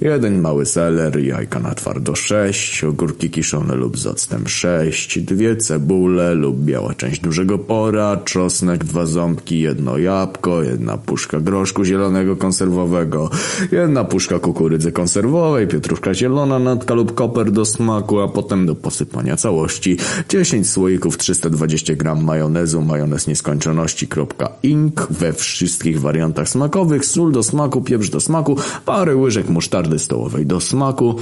jeden 0.01 0.41
mały 0.41 0.65
seler, 0.65 1.19
jajka 1.19 1.59
na 1.59 1.75
twardo 1.75 2.15
6, 2.15 2.83
ogórki 2.83 3.29
kiszone 3.29 3.75
lub 3.75 3.97
z 3.97 4.07
octem 4.07 4.47
6, 4.47 5.19
dwie 5.19 5.56
cebule 5.56 6.33
lub 6.33 6.59
biała 6.59 6.93
część 6.93 7.22
dużego 7.22 7.57
pora, 7.57 8.17
czosnek, 8.17 8.83
dwa 8.83 9.06
ząbki, 9.06 9.59
jedno 9.59 9.97
jabłko, 9.97 10.63
jedna 10.63 10.97
puszka 10.97 11.39
groszku 11.39 11.83
zielonego 11.83 12.35
konserwowego, 12.35 13.29
jedna 13.72 14.03
puszka 14.03 14.39
kukurydzy 14.39 14.91
konserwowej, 14.91 15.67
pietruszka 15.67 16.13
zielona, 16.13 16.59
natka 16.59 16.93
lub 16.93 17.13
koper 17.13 17.51
do 17.51 17.65
smaku, 17.65 18.19
a 18.19 18.27
potem 18.27 18.65
do 18.65 18.75
posypania 18.75 19.38
całości. 19.38 19.97
10 20.29 20.69
słoików 20.69 21.17
320 21.17 21.95
gram 21.95 22.23
majonezu, 22.23 22.81
majonez 22.81 23.27
nieskończoności, 23.27 24.07
kropka 24.07 24.49
ink 24.63 25.08
we 25.10 25.33
wszystkich 25.33 26.01
wariantach 26.01 26.49
smakowych, 26.49 27.06
sól 27.06 27.31
do 27.31 27.44
smaku, 27.44 27.81
pieprz 27.81 28.10
do 28.10 28.19
smaku, 28.19 28.58
parę 28.85 29.15
łyżek 29.15 29.49
musztardy 29.49 29.99
stołowej 29.99 30.46
do 30.46 30.60
smaku. 30.60 31.15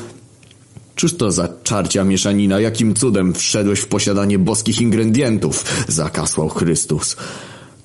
Cóż 0.96 1.18
to 1.18 1.32
za 1.32 1.50
czarcia 1.64 2.04
mieszanina? 2.04 2.60
Jakim 2.60 2.94
cudem 2.94 3.34
wszedłeś 3.34 3.80
w 3.80 3.88
posiadanie 3.88 4.40
boskich 4.40 4.82
ingredientów? 4.82 5.66
Zakasłał 5.88 6.50
Chrystus. 6.50 7.16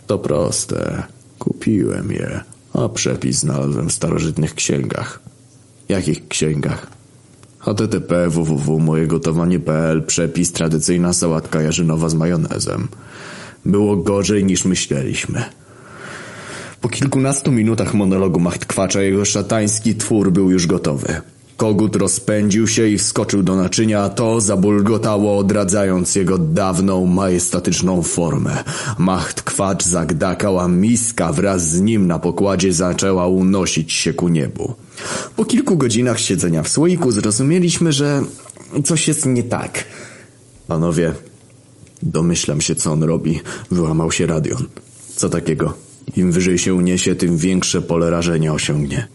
To 0.06 0.18
proste. 0.18 1.02
Kupiłem 1.38 2.12
je, 2.12 2.40
a 2.72 2.88
przepis 2.88 3.38
znalazłem 3.38 3.88
w 3.88 3.92
starożytnych 3.92 4.54
księgach. 4.54 5.20
Jakich 5.88 6.28
księgach? 6.28 6.86
http 7.58 8.28
www.mojegotowanie.pl 8.28 10.02
Przepis 10.02 10.52
tradycyjna 10.52 11.12
sałatka 11.12 11.62
jarzynowa 11.62 12.08
z 12.08 12.14
majonezem. 12.14 12.88
Było 13.66 13.96
gorzej 13.96 14.44
niż 14.44 14.64
myśleliśmy. 14.64 15.44
Po 16.80 16.88
kilkunastu 16.88 17.52
minutach 17.52 17.94
monologu 17.94 18.40
Machtkwacza 18.40 19.02
jego 19.02 19.24
szatański 19.24 19.94
twór 19.94 20.32
był 20.32 20.50
już 20.50 20.66
gotowy. 20.66 21.20
Kogut 21.56 21.96
rozpędził 21.96 22.68
się 22.68 22.88
i 22.88 22.98
wskoczył 22.98 23.42
do 23.42 23.56
naczynia, 23.56 24.02
a 24.02 24.08
to 24.08 24.40
zabulgotało, 24.40 25.38
odradzając 25.38 26.14
jego 26.14 26.38
dawną, 26.38 27.06
majestatyczną 27.06 28.02
formę. 28.02 28.64
Macht 28.98 29.42
kwacz 29.42 29.84
miska 30.68 31.32
wraz 31.32 31.70
z 31.70 31.80
nim 31.80 32.06
na 32.06 32.18
pokładzie 32.18 32.72
zaczęła 32.72 33.26
unosić 33.26 33.92
się 33.92 34.12
ku 34.12 34.28
niebu. 34.28 34.74
Po 35.36 35.44
kilku 35.44 35.76
godzinach 35.76 36.20
siedzenia 36.20 36.62
w 36.62 36.68
słoiku 36.68 37.12
zrozumieliśmy, 37.12 37.92
że 37.92 38.22
coś 38.84 39.08
jest 39.08 39.26
nie 39.26 39.42
tak. 39.42 39.84
Panowie, 40.66 41.14
domyślam 42.10 42.60
się, 42.60 42.74
co 42.74 42.92
on 42.92 43.02
robi. 43.02 43.40
Wyłamał 43.70 44.12
się 44.12 44.26
radion. 44.26 44.64
Co 45.16 45.28
takiego? 45.28 45.74
Im 46.16 46.32
wyżej 46.32 46.58
się 46.58 46.74
uniesie, 46.74 47.14
tym 47.14 47.36
większe 47.36 47.82
pole 47.82 48.10
rażenia 48.10 48.52
osiągnie. 48.52 49.08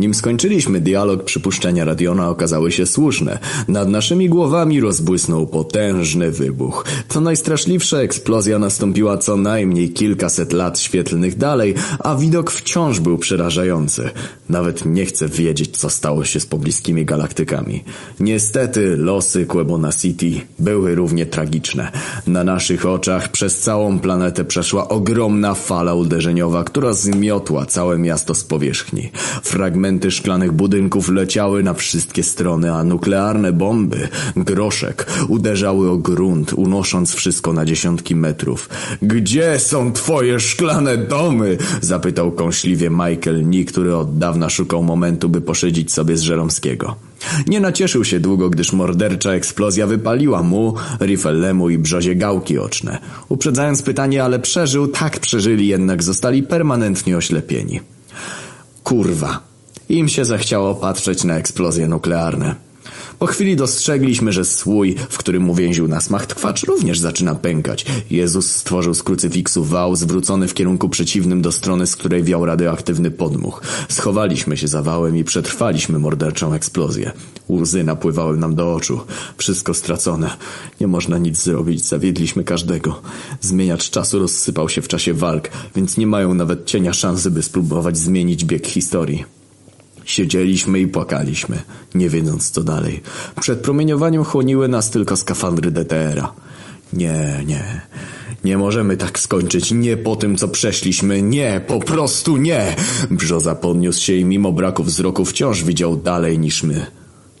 Nim 0.00 0.14
skończyliśmy 0.14 0.80
dialog, 0.80 1.24
przypuszczenia 1.24 1.84
Radiona 1.84 2.28
okazały 2.28 2.72
się 2.72 2.86
słuszne. 2.86 3.38
Nad 3.68 3.88
naszymi 3.88 4.28
głowami 4.28 4.80
rozbłysnął 4.80 5.46
potężny 5.46 6.30
wybuch. 6.30 6.84
To 7.08 7.20
najstraszliwsza 7.20 7.98
eksplozja 7.98 8.58
nastąpiła 8.58 9.18
co 9.18 9.36
najmniej 9.36 9.90
kilkaset 9.90 10.52
lat 10.52 10.78
świetlnych 10.78 11.36
dalej, 11.36 11.74
a 11.98 12.14
widok 12.14 12.50
wciąż 12.50 13.00
był 13.00 13.18
przerażający. 13.18 14.10
Nawet 14.48 14.84
nie 14.84 15.06
chcę 15.06 15.28
wiedzieć, 15.28 15.76
co 15.76 15.90
stało 15.90 16.24
się 16.24 16.40
z 16.40 16.46
pobliskimi 16.46 17.04
galaktykami. 17.04 17.84
Niestety 18.20 18.96
losy 18.96 19.46
Quebona 19.46 19.92
City 19.92 20.40
były 20.58 20.94
równie 20.94 21.26
tragiczne. 21.26 21.92
Na 22.26 22.44
naszych 22.44 22.86
oczach 22.86 23.28
przez 23.28 23.60
całą 23.60 23.98
planetę 23.98 24.44
przeszła 24.44 24.88
ogromna 24.88 25.54
fala 25.54 25.94
uderzeniowa, 25.94 26.64
która 26.64 26.92
zmiotła 26.92 27.66
całe 27.66 27.98
miasto 27.98 28.34
z 28.34 28.44
powierzchni. 28.44 29.10
Fragmenty 29.42 29.89
szklanych 30.10 30.52
budynków 30.52 31.08
leciały 31.08 31.62
na 31.62 31.74
wszystkie 31.74 32.22
strony, 32.22 32.72
a 32.72 32.84
nuklearne 32.84 33.52
bomby, 33.52 34.08
groszek, 34.36 35.06
uderzały 35.28 35.90
o 35.90 35.96
grunt, 35.96 36.52
unosząc 36.52 37.14
wszystko 37.14 37.52
na 37.52 37.64
dziesiątki 37.64 38.16
metrów. 38.16 38.68
Gdzie 39.02 39.58
są 39.58 39.92
twoje 39.92 40.40
szklane 40.40 40.96
domy? 40.96 41.58
zapytał 41.80 42.32
kąśliwie 42.32 42.90
Michael 42.90 43.48
Ni, 43.48 43.64
który 43.64 43.96
od 43.96 44.18
dawna 44.18 44.50
szukał 44.50 44.82
momentu, 44.82 45.28
by 45.28 45.40
poszydzić 45.40 45.92
sobie 45.92 46.16
z 46.16 46.20
Żeromskiego. 46.20 46.96
Nie 47.46 47.60
nacieszył 47.60 48.04
się 48.04 48.20
długo, 48.20 48.50
gdyż 48.50 48.72
mordercza 48.72 49.32
eksplozja 49.32 49.86
wypaliła 49.86 50.42
mu, 50.42 50.74
Riffellemu 51.00 51.70
i 51.70 51.78
Brzozie 51.78 52.16
gałki 52.16 52.58
oczne. 52.58 52.98
Uprzedzając 53.28 53.82
pytanie, 53.82 54.24
ale 54.24 54.38
przeżył, 54.38 54.88
tak 54.88 55.18
przeżyli, 55.18 55.68
jednak 55.68 56.02
zostali 56.02 56.42
permanentnie 56.42 57.16
oślepieni. 57.16 57.80
Kurwa. 58.84 59.49
Im 59.90 60.08
się 60.08 60.24
zachciało 60.24 60.74
patrzeć 60.74 61.24
na 61.24 61.36
eksplozje 61.36 61.88
nuklearne. 61.88 62.54
Po 63.18 63.26
chwili 63.26 63.56
dostrzegliśmy, 63.56 64.32
że 64.32 64.44
słój, 64.44 64.94
w 65.10 65.18
którym 65.18 65.50
uwięził 65.50 65.88
nas 65.88 66.10
machtkwacz, 66.10 66.62
również 66.62 66.98
zaczyna 66.98 67.34
pękać. 67.34 67.86
Jezus 68.10 68.50
stworzył 68.50 68.94
z 68.94 69.02
krucyfiksu 69.02 69.64
wał 69.64 69.96
zwrócony 69.96 70.48
w 70.48 70.54
kierunku 70.54 70.88
przeciwnym 70.88 71.42
do 71.42 71.52
strony, 71.52 71.86
z 71.86 71.96
której 71.96 72.22
wiał 72.22 72.46
radioaktywny 72.46 73.10
podmuch. 73.10 73.62
Schowaliśmy 73.88 74.56
się 74.56 74.68
za 74.68 74.82
wałem 74.82 75.16
i 75.16 75.24
przetrwaliśmy 75.24 75.98
morderczą 75.98 76.54
eksplozję. 76.54 77.12
Łzy 77.48 77.84
napływały 77.84 78.36
nam 78.36 78.54
do 78.54 78.74
oczu. 78.74 79.00
Wszystko 79.36 79.74
stracone. 79.74 80.30
Nie 80.80 80.86
można 80.86 81.18
nic 81.18 81.42
zrobić. 81.42 81.84
Zawiedliśmy 81.84 82.44
każdego. 82.44 83.00
Zmieniacz 83.40 83.90
czasu 83.90 84.18
rozsypał 84.18 84.68
się 84.68 84.82
w 84.82 84.88
czasie 84.88 85.14
walk, 85.14 85.50
więc 85.76 85.96
nie 85.96 86.06
mają 86.06 86.34
nawet 86.34 86.66
cienia 86.66 86.92
szansy, 86.92 87.30
by 87.30 87.42
spróbować 87.42 87.98
zmienić 87.98 88.44
bieg 88.44 88.66
historii. 88.66 89.39
Siedzieliśmy 90.10 90.80
i 90.80 90.86
płakaliśmy, 90.86 91.62
nie 91.94 92.08
wiedząc 92.08 92.50
co 92.50 92.62
dalej. 92.62 93.02
Przed 93.40 93.60
promieniowaniem 93.60 94.24
chłoniły 94.24 94.68
nas 94.68 94.90
tylko 94.90 95.16
skafandry 95.16 95.70
DTR-a. 95.70 96.32
Nie, 96.92 97.44
nie. 97.46 97.80
Nie 98.44 98.58
możemy 98.58 98.96
tak 98.96 99.18
skończyć. 99.18 99.72
Nie 99.72 99.96
po 99.96 100.16
tym, 100.16 100.36
co 100.36 100.48
przeszliśmy. 100.48 101.22
Nie, 101.22 101.60
po 101.66 101.80
prostu 101.80 102.36
nie. 102.36 102.76
Brzoza 103.10 103.54
podniósł 103.54 104.00
się 104.00 104.14
i 104.14 104.24
mimo 104.24 104.52
braku 104.52 104.84
wzroku 104.84 105.24
wciąż 105.24 105.64
widział 105.64 105.96
dalej 105.96 106.38
niż 106.38 106.62
my. 106.62 106.86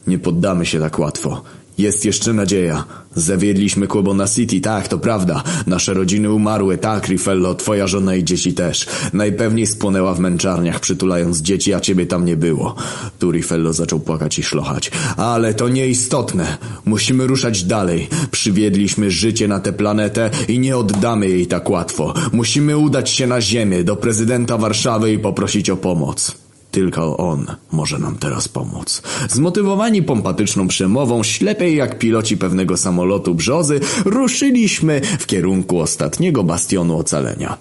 Nie 0.06 0.18
poddamy 0.18 0.66
się 0.66 0.80
tak 0.80 0.98
łatwo. 0.98 1.42
Jest 1.80 2.04
jeszcze 2.04 2.32
nadzieja. 2.32 2.84
Zawiedliśmy 3.14 3.86
Kłobona 3.86 4.28
City, 4.28 4.60
tak, 4.60 4.88
to 4.88 4.98
prawda. 4.98 5.42
Nasze 5.66 5.94
rodziny 5.94 6.32
umarły, 6.32 6.78
tak, 6.78 7.08
Rifello, 7.08 7.54
twoja 7.54 7.86
żona 7.86 8.14
i 8.14 8.24
dzieci 8.24 8.52
też. 8.52 8.86
Najpewniej 9.12 9.66
spłonęła 9.66 10.14
w 10.14 10.20
męczarniach, 10.20 10.80
przytulając 10.80 11.38
dzieci, 11.38 11.74
a 11.74 11.80
ciebie 11.80 12.06
tam 12.06 12.24
nie 12.24 12.36
było. 12.36 12.74
Tu 13.18 13.32
Rifello 13.32 13.72
zaczął 13.72 14.00
płakać 14.00 14.38
i 14.38 14.42
szlochać. 14.42 14.90
Ale 15.16 15.54
to 15.54 15.68
nieistotne. 15.68 16.58
Musimy 16.84 17.26
ruszać 17.26 17.64
dalej. 17.64 18.08
Przywiedliśmy 18.30 19.10
życie 19.10 19.48
na 19.48 19.60
tę 19.60 19.72
planetę 19.72 20.30
i 20.48 20.58
nie 20.58 20.76
oddamy 20.76 21.28
jej 21.28 21.46
tak 21.46 21.70
łatwo. 21.70 22.14
Musimy 22.32 22.78
udać 22.78 23.10
się 23.10 23.26
na 23.26 23.40
ziemię, 23.40 23.84
do 23.84 23.96
prezydenta 23.96 24.58
Warszawy 24.58 25.12
i 25.12 25.18
poprosić 25.18 25.70
o 25.70 25.76
pomoc. 25.76 26.49
Tylko 26.70 27.16
on 27.16 27.46
może 27.72 27.98
nam 27.98 28.16
teraz 28.18 28.48
pomóc. 28.48 29.02
Zmotywowani 29.28 30.02
pompatyczną 30.02 30.68
przemową, 30.68 31.22
ślepej 31.22 31.76
jak 31.76 31.98
piloci 31.98 32.36
pewnego 32.36 32.76
samolotu 32.76 33.34
brzozy, 33.34 33.80
ruszyliśmy 34.04 35.00
w 35.00 35.26
kierunku 35.26 35.80
ostatniego 35.80 36.44
bastionu 36.44 36.98
ocalenia. 36.98 37.56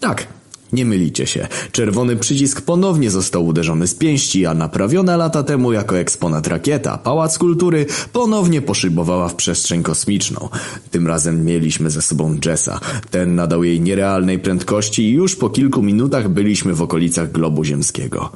Tak, 0.00 0.26
nie 0.72 0.84
mylicie 0.84 1.26
się. 1.26 1.48
Czerwony 1.72 2.16
przycisk 2.16 2.60
ponownie 2.60 3.10
został 3.10 3.46
uderzony 3.46 3.86
z 3.86 3.94
pięści, 3.94 4.46
a 4.46 4.54
naprawiona 4.54 5.16
lata 5.16 5.42
temu 5.42 5.72
jako 5.72 5.98
eksponat 5.98 6.46
rakieta, 6.46 6.98
Pałac 6.98 7.38
Kultury 7.38 7.86
ponownie 8.12 8.62
poszybowała 8.62 9.28
w 9.28 9.34
przestrzeń 9.34 9.82
kosmiczną. 9.82 10.48
Tym 10.90 11.06
razem 11.06 11.44
mieliśmy 11.44 11.90
ze 11.90 12.02
sobą 12.02 12.38
Jessa. 12.44 12.80
Ten 13.10 13.34
nadał 13.34 13.64
jej 13.64 13.80
nierealnej 13.80 14.38
prędkości 14.38 15.02
i 15.02 15.12
już 15.12 15.36
po 15.36 15.50
kilku 15.50 15.82
minutach 15.82 16.28
byliśmy 16.28 16.74
w 16.74 16.82
okolicach 16.82 17.32
globu 17.32 17.64
ziemskiego. 17.64 18.30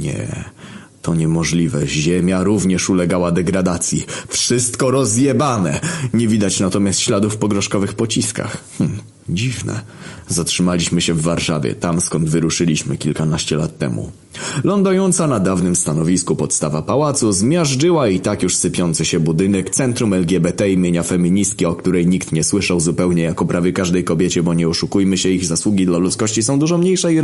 Nie... 0.00 0.44
To 1.02 1.14
niemożliwe. 1.14 1.86
Ziemia 1.86 2.42
również 2.42 2.90
ulegała 2.90 3.32
degradacji. 3.32 4.06
Wszystko 4.28 4.90
rozjebane. 4.90 5.80
Nie 6.14 6.28
widać 6.28 6.60
natomiast 6.60 7.00
śladów 7.00 7.36
po 7.36 7.48
groszkowych 7.48 7.94
pociskach. 7.94 8.56
Hm, 8.78 8.98
dziwne. 9.34 9.80
Zatrzymaliśmy 10.28 11.00
się 11.00 11.14
w 11.14 11.22
Warszawie, 11.22 11.74
tam 11.74 12.00
skąd 12.00 12.28
wyruszyliśmy 12.28 12.96
kilkanaście 12.96 13.56
lat 13.56 13.78
temu. 13.78 14.10
Lądująca 14.64 15.26
na 15.26 15.40
dawnym 15.40 15.76
stanowisku 15.76 16.36
podstawa 16.36 16.82
pałacu 16.82 17.32
zmiażdżyła 17.32 18.08
i 18.08 18.20
tak 18.20 18.42
już 18.42 18.56
sypiący 18.56 19.04
się 19.04 19.20
budynek 19.20 19.70
centrum 19.70 20.14
LGBT 20.14 20.70
imienia 20.70 21.02
feministki, 21.02 21.66
o 21.66 21.74
której 21.74 22.06
nikt 22.06 22.32
nie 22.32 22.44
słyszał 22.44 22.80
zupełnie 22.80 23.22
jako 23.22 23.46
prawie 23.46 23.72
każdej 23.72 24.04
kobiecie, 24.04 24.42
bo 24.42 24.54
nie 24.54 24.68
oszukujmy 24.68 25.18
się, 25.18 25.28
ich 25.28 25.44
zasługi 25.44 25.86
dla 25.86 25.98
ludzkości 25.98 26.42
są 26.42 26.58
dużo 26.58 26.78
mniejsze 26.78 27.12
i, 27.12 27.16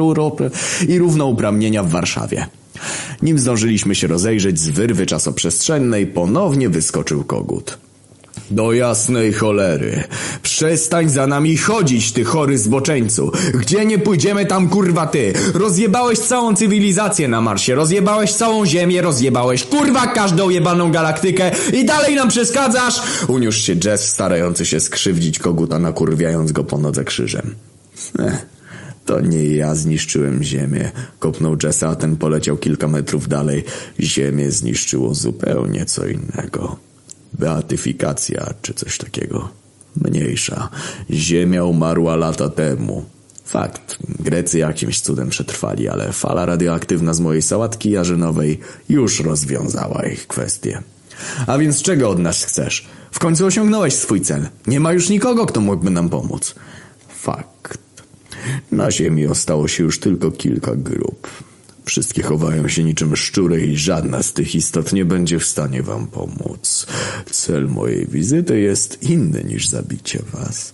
i 0.89 0.99
równouprawnienia 0.99 1.83
w 1.83 1.91
Warszawie. 1.91 2.47
Nim 3.23 3.39
zdążyliśmy 3.39 3.95
się 3.95 4.07
rozejrzeć 4.07 4.59
z 4.59 4.69
wyrwy 4.69 5.07
czasoprzestrzennej, 5.07 6.07
ponownie 6.07 6.69
wyskoczył 6.69 7.25
kogut. 7.25 7.86
Do 8.51 8.73
jasnej 8.73 9.33
cholery. 9.33 10.05
Przestań 10.43 11.09
za 11.09 11.27
nami 11.27 11.57
chodzić, 11.57 12.13
ty 12.13 12.25
chory 12.25 12.59
zboczeńcu. 12.59 13.33
Gdzie 13.55 13.87
nie 13.87 13.99
pójdziemy, 13.99 14.47
tam 14.47 14.69
kurwa 14.69 15.07
ty. 15.07 15.33
Rozjebałeś 15.55 16.19
całą 16.19 16.55
cywilizację 16.55 17.29
na 17.29 17.41
Marsie, 17.41 17.75
rozjebałeś 17.75 18.33
całą 18.33 18.67
Ziemię, 18.67 19.03
rozjebałeś 19.03 19.65
kurwa 19.65 20.07
każdą 20.07 20.51
jebaną 20.51 20.93
galaktykę 20.93 21.51
i 21.73 21.85
dalej 21.85 22.15
nam 22.15 22.29
przeszkadzasz? 22.29 23.01
Uniósł 23.29 23.59
się 23.59 23.77
Jess, 23.85 24.09
starający 24.09 24.67
się 24.67 24.81
skrzywdzić 24.81 25.39
koguta, 25.39 25.79
nakurwiając 25.79 26.53
go 26.53 26.65
po 26.65 26.79
nodze 26.79 27.05
krzyżem. 27.05 27.55
Ech. 28.19 28.47
To 29.07 29.21
nie 29.21 29.45
ja 29.45 29.75
zniszczyłem 29.75 30.43
Ziemię. 30.43 30.91
Kopnął 31.19 31.57
Jessa, 31.63 31.89
a 31.89 31.97
ten 31.97 32.17
poleciał 32.17 32.57
kilka 32.57 32.89
metrów 32.89 33.29
dalej. 33.29 33.65
Ziemię 34.01 34.51
zniszczyło 34.51 35.15
zupełnie 35.15 35.85
co 35.85 36.07
innego. 36.07 36.86
Beatyfikacja 37.39 38.55
czy 38.63 38.75
coś 38.75 38.99
takiego. 38.99 39.49
Mniejsza. 40.05 40.69
Ziemia 41.11 41.65
umarła 41.65 42.17
lata 42.17 42.49
temu. 42.49 43.05
Fakt. 43.45 43.99
Grecy 44.21 44.59
jakimś 44.59 45.01
cudem 45.01 45.29
przetrwali, 45.29 45.89
ale 45.89 46.13
fala 46.13 46.47
radioaktywna 46.47 47.15
z 47.15 47.21
mojej 47.21 47.43
sałatki 47.43 47.91
jarzynowej 47.91 48.61
już 48.89 49.21
rozwiązała 49.21 50.07
ich 50.07 50.27
kwestię. 50.27 50.83
A 51.47 51.59
więc 51.59 51.83
czego 51.83 52.11
od 52.11 52.19
nas 52.19 52.45
chcesz? 52.45 52.87
W 53.11 53.19
końcu 53.19 53.47
osiągnąłeś 53.47 53.95
swój 53.95 54.21
cel. 54.21 54.49
Nie 54.67 54.81
ma 54.81 54.93
już 54.93 55.09
nikogo, 55.09 55.47
kto 55.47 55.61
mógłby 55.61 55.91
nam 55.91 56.09
pomóc. 56.09 56.55
Fakt. 57.09 57.79
Na 58.73 58.91
ziemi 58.91 59.27
ostało 59.27 59.69
się 59.69 59.83
już 59.83 60.01
tylko 60.01 60.31
kilka 60.31 60.77
grup. 60.77 61.29
Wszystkie 61.87 62.23
chowają 62.23 62.69
się 62.69 62.85
niczym 62.85 63.17
szczury 63.17 63.67
i 63.67 63.77
żadna 63.77 64.23
z 64.23 64.33
tych 64.33 64.55
istot 64.55 64.93
nie 64.93 65.05
będzie 65.05 65.39
w 65.39 65.47
stanie 65.47 65.83
wam 65.83 66.07
pomóc. 66.07 66.87
Cel 67.31 67.69
mojej 67.69 68.07
wizyty 68.07 68.61
jest 68.61 69.03
inny 69.03 69.45
niż 69.45 69.69
zabicie 69.69 70.23
was. 70.33 70.73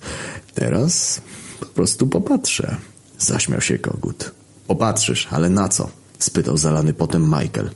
Teraz 0.54 1.20
po 1.60 1.66
prostu 1.66 2.06
popatrzę. 2.06 2.76
Zaśmiał 3.18 3.60
się 3.60 3.78
kogut. 3.78 4.32
Popatrzysz, 4.66 5.28
ale 5.30 5.48
na 5.48 5.68
co? 5.68 5.88
spytał 6.18 6.56
zalany 6.56 6.92
potem 6.92 7.24
Michael. 7.24 7.70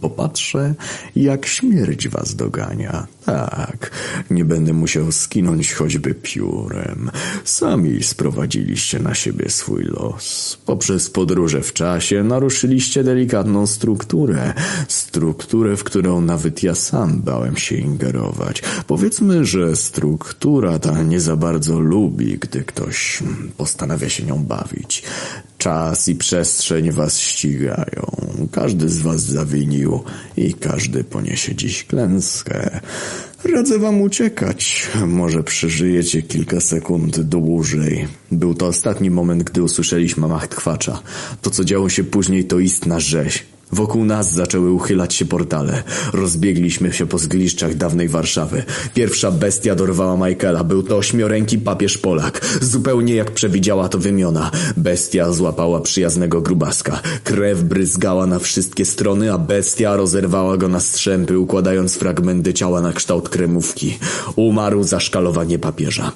Popatrzę, 0.00 0.74
jak 1.16 1.46
śmierć 1.46 2.08
was 2.08 2.34
dogania. 2.34 3.06
Tak, 3.24 3.90
nie 4.30 4.44
będę 4.44 4.72
musiał 4.72 5.12
skinąć 5.12 5.72
choćby 5.72 6.14
piórem. 6.14 7.10
Sami 7.44 8.02
sprowadziliście 8.02 8.98
na 8.98 9.14
siebie 9.14 9.50
swój 9.50 9.84
los. 9.84 10.58
Poprzez 10.66 11.10
podróże 11.10 11.62
w 11.62 11.72
czasie 11.72 12.22
naruszyliście 12.22 13.04
delikatną 13.04 13.66
strukturę. 13.66 14.54
Strukturę, 14.88 15.76
w 15.76 15.84
którą 15.84 16.20
nawet 16.20 16.62
ja 16.62 16.74
sam 16.74 17.22
bałem 17.22 17.56
się 17.56 17.76
ingerować. 17.76 18.62
Powiedzmy, 18.86 19.44
że 19.44 19.76
struktura 19.76 20.78
ta 20.78 21.02
nie 21.02 21.20
za 21.20 21.36
bardzo 21.36 21.80
lubi, 21.80 22.38
gdy 22.38 22.64
ktoś 22.64 23.22
postanawia 23.56 24.08
się 24.08 24.24
nią 24.24 24.44
bawić. 24.44 25.02
Czas 25.62 26.08
i 26.08 26.14
przestrzeń 26.14 26.90
was 26.92 27.18
ścigają. 27.18 28.16
Każdy 28.52 28.88
z 28.88 29.00
was 29.00 29.22
zawinił 29.22 30.00
i 30.36 30.54
każdy 30.54 31.04
poniesie 31.04 31.54
dziś 31.54 31.84
klęskę. 31.84 32.80
Radzę 33.44 33.78
wam 33.78 34.00
uciekać. 34.00 34.88
Może 35.06 35.42
przeżyjecie 35.42 36.22
kilka 36.22 36.60
sekund 36.60 37.20
dłużej. 37.20 38.08
Był 38.32 38.54
to 38.54 38.66
ostatni 38.66 39.10
moment, 39.10 39.42
gdy 39.42 39.62
usłyszeliśmy 39.62 40.28
mach 40.28 40.48
tchwacza. 40.48 41.02
To, 41.42 41.50
co 41.50 41.64
działo 41.64 41.88
się 41.88 42.04
później, 42.04 42.44
to 42.44 42.58
istna 42.58 43.00
rzeź. 43.00 43.46
Wokół 43.72 44.04
nas 44.04 44.32
zaczęły 44.32 44.72
uchylać 44.72 45.14
się 45.14 45.24
portale. 45.24 45.82
Rozbiegliśmy 46.12 46.92
się 46.92 47.06
po 47.06 47.18
zgliszczach 47.18 47.74
dawnej 47.74 48.08
Warszawy. 48.08 48.62
Pierwsza 48.94 49.30
bestia 49.30 49.74
dorwała 49.74 50.28
Michaela. 50.28 50.64
Był 50.64 50.82
to 50.82 50.96
ośmioręki 50.96 51.58
papież 51.58 51.98
Polak. 51.98 52.46
Zupełnie 52.60 53.14
jak 53.14 53.30
przewidziała 53.30 53.88
to 53.88 53.98
wymiona. 53.98 54.50
Bestia 54.76 55.32
złapała 55.32 55.80
przyjaznego 55.80 56.40
grubaska. 56.40 57.00
Krew 57.24 57.62
bryzgała 57.62 58.26
na 58.26 58.38
wszystkie 58.38 58.84
strony, 58.84 59.32
a 59.32 59.38
bestia 59.38 59.96
rozerwała 59.96 60.56
go 60.56 60.68
na 60.68 60.80
strzępy, 60.80 61.38
układając 61.38 61.94
fragmenty 61.94 62.54
ciała 62.54 62.80
na 62.80 62.92
kształt 62.92 63.28
kremówki. 63.28 63.98
Umarł 64.36 64.82
za 64.82 65.00
szkalowanie 65.00 65.58
papieża. 65.58 66.12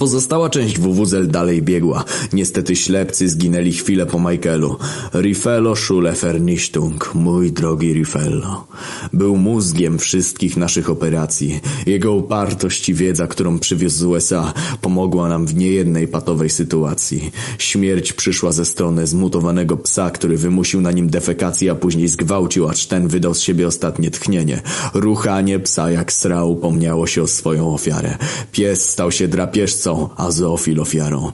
Pozostała 0.00 0.50
część 0.50 0.78
WWZL 0.78 1.28
dalej 1.28 1.62
biegła. 1.62 2.04
Niestety 2.32 2.76
ślepcy 2.76 3.28
zginęli 3.28 3.72
chwilę 3.72 4.06
po 4.06 4.20
Michaelu. 4.20 4.76
Rifello 5.14 5.76
Schule 5.76 6.12
Vernichtung, 6.12 7.14
mój 7.14 7.52
drogi 7.52 7.92
Rifello. 7.92 8.66
Był 9.12 9.36
mózgiem 9.36 9.98
wszystkich 9.98 10.56
naszych 10.56 10.90
operacji. 10.90 11.60
Jego 11.86 12.12
upartość 12.12 12.88
i 12.88 12.94
wiedza, 12.94 13.26
którą 13.26 13.58
przywiózł 13.58 13.96
z 13.98 14.02
USA, 14.02 14.52
pomogła 14.80 15.28
nam 15.28 15.46
w 15.46 15.54
niejednej 15.54 16.08
patowej 16.08 16.50
sytuacji. 16.50 17.30
Śmierć 17.58 18.12
przyszła 18.12 18.52
ze 18.52 18.64
strony 18.64 19.06
zmutowanego 19.06 19.76
psa, 19.76 20.10
który 20.10 20.36
wymusił 20.36 20.80
na 20.80 20.92
nim 20.92 21.10
defekację, 21.10 21.70
a 21.70 21.74
później 21.74 22.08
zgwałcił, 22.08 22.68
acz 22.68 22.86
ten 22.86 23.08
wydał 23.08 23.34
z 23.34 23.40
siebie 23.40 23.66
ostatnie 23.66 24.10
tchnienie. 24.10 24.62
Ruchanie 24.94 25.58
psa 25.58 25.90
jak 25.90 26.12
srał 26.12 26.52
upomniało 26.52 27.06
się 27.06 27.22
o 27.22 27.26
swoją 27.26 27.74
ofiarę. 27.74 28.18
Pies 28.52 28.90
stał 28.90 29.12
się 29.12 29.28
drapieżcą, 29.28 29.89
a 30.16 30.30
zoofil 30.30 30.80
ofiarą. 30.80 31.32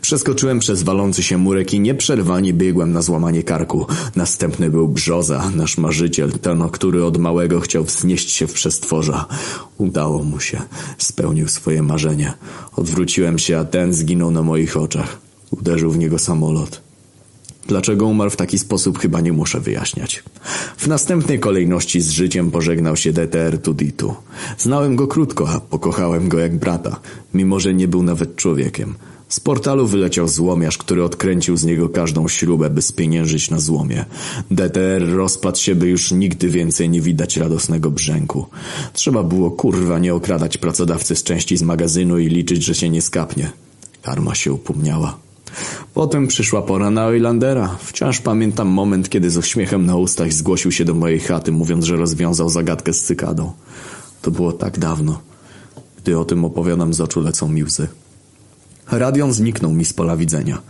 Przeskoczyłem 0.00 0.58
przez 0.58 0.82
walący 0.82 1.22
się 1.22 1.38
murek 1.38 1.74
i 1.74 1.80
nieprzerwanie 1.80 2.52
biegłem 2.52 2.92
na 2.92 3.02
złamanie 3.02 3.42
karku. 3.42 3.86
Następny 4.16 4.70
był 4.70 4.88
Brzoza, 4.88 5.50
nasz 5.56 5.78
marzyciel, 5.78 6.32
ten, 6.32 6.68
który 6.68 7.04
od 7.04 7.18
małego 7.18 7.60
chciał 7.60 7.84
wznieść 7.84 8.30
się 8.30 8.46
w 8.46 8.52
przestworza. 8.52 9.26
Udało 9.78 10.22
mu 10.22 10.40
się. 10.40 10.62
Spełnił 10.98 11.48
swoje 11.48 11.82
marzenie. 11.82 12.32
Odwróciłem 12.76 13.38
się, 13.38 13.58
a 13.58 13.64
ten 13.64 13.92
zginął 13.92 14.30
na 14.30 14.42
moich 14.42 14.76
oczach. 14.76 15.18
Uderzył 15.50 15.90
w 15.90 15.98
niego 15.98 16.18
samolot. 16.18 16.85
Dlaczego 17.68 18.06
umarł 18.06 18.30
w 18.30 18.36
taki 18.36 18.58
sposób, 18.58 18.98
chyba 18.98 19.20
nie 19.20 19.32
muszę 19.32 19.60
wyjaśniać. 19.60 20.22
W 20.76 20.86
następnej 20.86 21.40
kolejności 21.40 22.00
z 22.00 22.10
życiem 22.10 22.50
pożegnał 22.50 22.96
się 22.96 23.12
DTR 23.12 23.58
Tuditu. 23.58 24.14
Znałem 24.58 24.96
go 24.96 25.06
krótko, 25.06 25.48
a 25.48 25.60
pokochałem 25.60 26.28
go 26.28 26.38
jak 26.38 26.56
brata, 26.58 27.00
mimo 27.34 27.60
że 27.60 27.74
nie 27.74 27.88
był 27.88 28.02
nawet 28.02 28.36
człowiekiem. 28.36 28.94
Z 29.28 29.40
portalu 29.40 29.86
wyleciał 29.86 30.28
złomiarz, 30.28 30.78
który 30.78 31.04
odkręcił 31.04 31.56
z 31.56 31.64
niego 31.64 31.88
każdą 31.88 32.28
śrubę, 32.28 32.70
by 32.70 32.82
spieniężyć 32.82 33.50
na 33.50 33.58
złomie. 33.60 34.04
DTR 34.50 35.12
rozpadł 35.14 35.58
się, 35.58 35.74
by 35.74 35.88
już 35.88 36.12
nigdy 36.12 36.48
więcej 36.48 36.88
nie 36.88 37.00
widać 37.00 37.36
radosnego 37.36 37.90
brzęku. 37.90 38.46
Trzeba 38.92 39.22
było 39.22 39.50
kurwa 39.50 39.98
nie 39.98 40.14
okradać 40.14 40.58
pracodawcy 40.58 41.16
z 41.16 41.22
części 41.22 41.56
z 41.56 41.62
magazynu 41.62 42.18
i 42.18 42.28
liczyć, 42.28 42.64
że 42.64 42.74
się 42.74 42.88
nie 42.88 43.02
skapnie. 43.02 43.50
Karma 44.02 44.34
się 44.34 44.52
upomniała. 44.52 45.25
Potem 45.94 46.26
przyszła 46.26 46.62
pora 46.62 46.90
na 46.90 47.06
Oilandera. 47.06 47.76
Wciąż 47.80 48.20
pamiętam 48.20 48.68
moment, 48.68 49.08
kiedy 49.08 49.30
z 49.30 49.36
uśmiechem 49.36 49.86
na 49.86 49.96
ustach 49.96 50.32
zgłosił 50.32 50.72
się 50.72 50.84
do 50.84 50.94
mojej 50.94 51.20
chaty, 51.20 51.52
mówiąc, 51.52 51.84
że 51.84 51.96
rozwiązał 51.96 52.48
zagadkę 52.48 52.92
z 52.92 53.04
cykadą. 53.04 53.52
To 54.22 54.30
było 54.30 54.52
tak 54.52 54.78
dawno. 54.78 55.20
Gdy 55.98 56.18
o 56.18 56.24
tym 56.24 56.44
opowiadam, 56.44 56.94
z 56.94 57.00
oczu 57.00 57.20
lecą 57.20 57.48
mi 57.48 57.64
łzy. 57.64 57.88
Radion 58.90 59.32
zniknął 59.32 59.72
mi 59.72 59.84
z 59.84 59.92
pola 59.92 60.16
widzenia. 60.16 60.62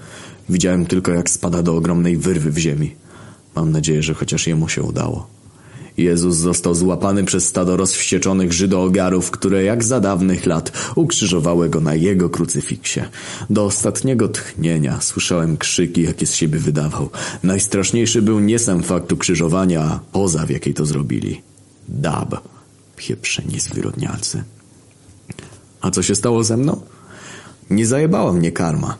Widziałem 0.48 0.86
tylko, 0.86 1.12
jak 1.12 1.30
spada 1.30 1.62
do 1.62 1.76
ogromnej 1.76 2.16
wyrwy 2.16 2.50
w 2.50 2.58
ziemi. 2.58 2.94
Mam 3.56 3.72
nadzieję, 3.72 4.02
że 4.02 4.14
chociaż 4.14 4.46
jemu 4.46 4.68
się 4.68 4.82
udało. 4.82 5.35
Jezus 5.96 6.36
został 6.36 6.74
złapany 6.74 7.24
przez 7.24 7.46
stado 7.46 7.76
rozwścieczonych 7.76 8.52
żydoogarów, 8.52 9.30
które 9.30 9.64
jak 9.64 9.84
za 9.84 10.00
dawnych 10.00 10.46
lat 10.46 10.72
ukrzyżowały 10.94 11.68
go 11.68 11.80
na 11.80 11.94
jego 11.94 12.30
krucyfiksie. 12.30 13.00
Do 13.50 13.64
ostatniego 13.64 14.28
tchnienia 14.28 15.00
słyszałem 15.00 15.56
krzyki, 15.56 16.02
jakie 16.02 16.26
z 16.26 16.34
siebie 16.34 16.58
wydawał. 16.58 17.10
Najstraszniejszy 17.42 18.22
był 18.22 18.40
nie 18.40 18.58
sam 18.58 18.82
fakt 18.82 19.12
ukrzyżowania, 19.12 19.82
a 19.82 20.00
poza 20.12 20.46
w 20.46 20.50
jakiej 20.50 20.74
to 20.74 20.86
zrobili. 20.86 21.42
Dab. 21.88 22.40
Pieprzeni 22.96 23.60
zwyrodnialcy. 23.60 24.44
A 25.80 25.90
co 25.90 26.02
się 26.02 26.14
stało 26.14 26.44
ze 26.44 26.56
mną? 26.56 26.80
Nie 27.70 27.86
zajebała 27.86 28.32
mnie 28.32 28.52
karma. 28.52 28.96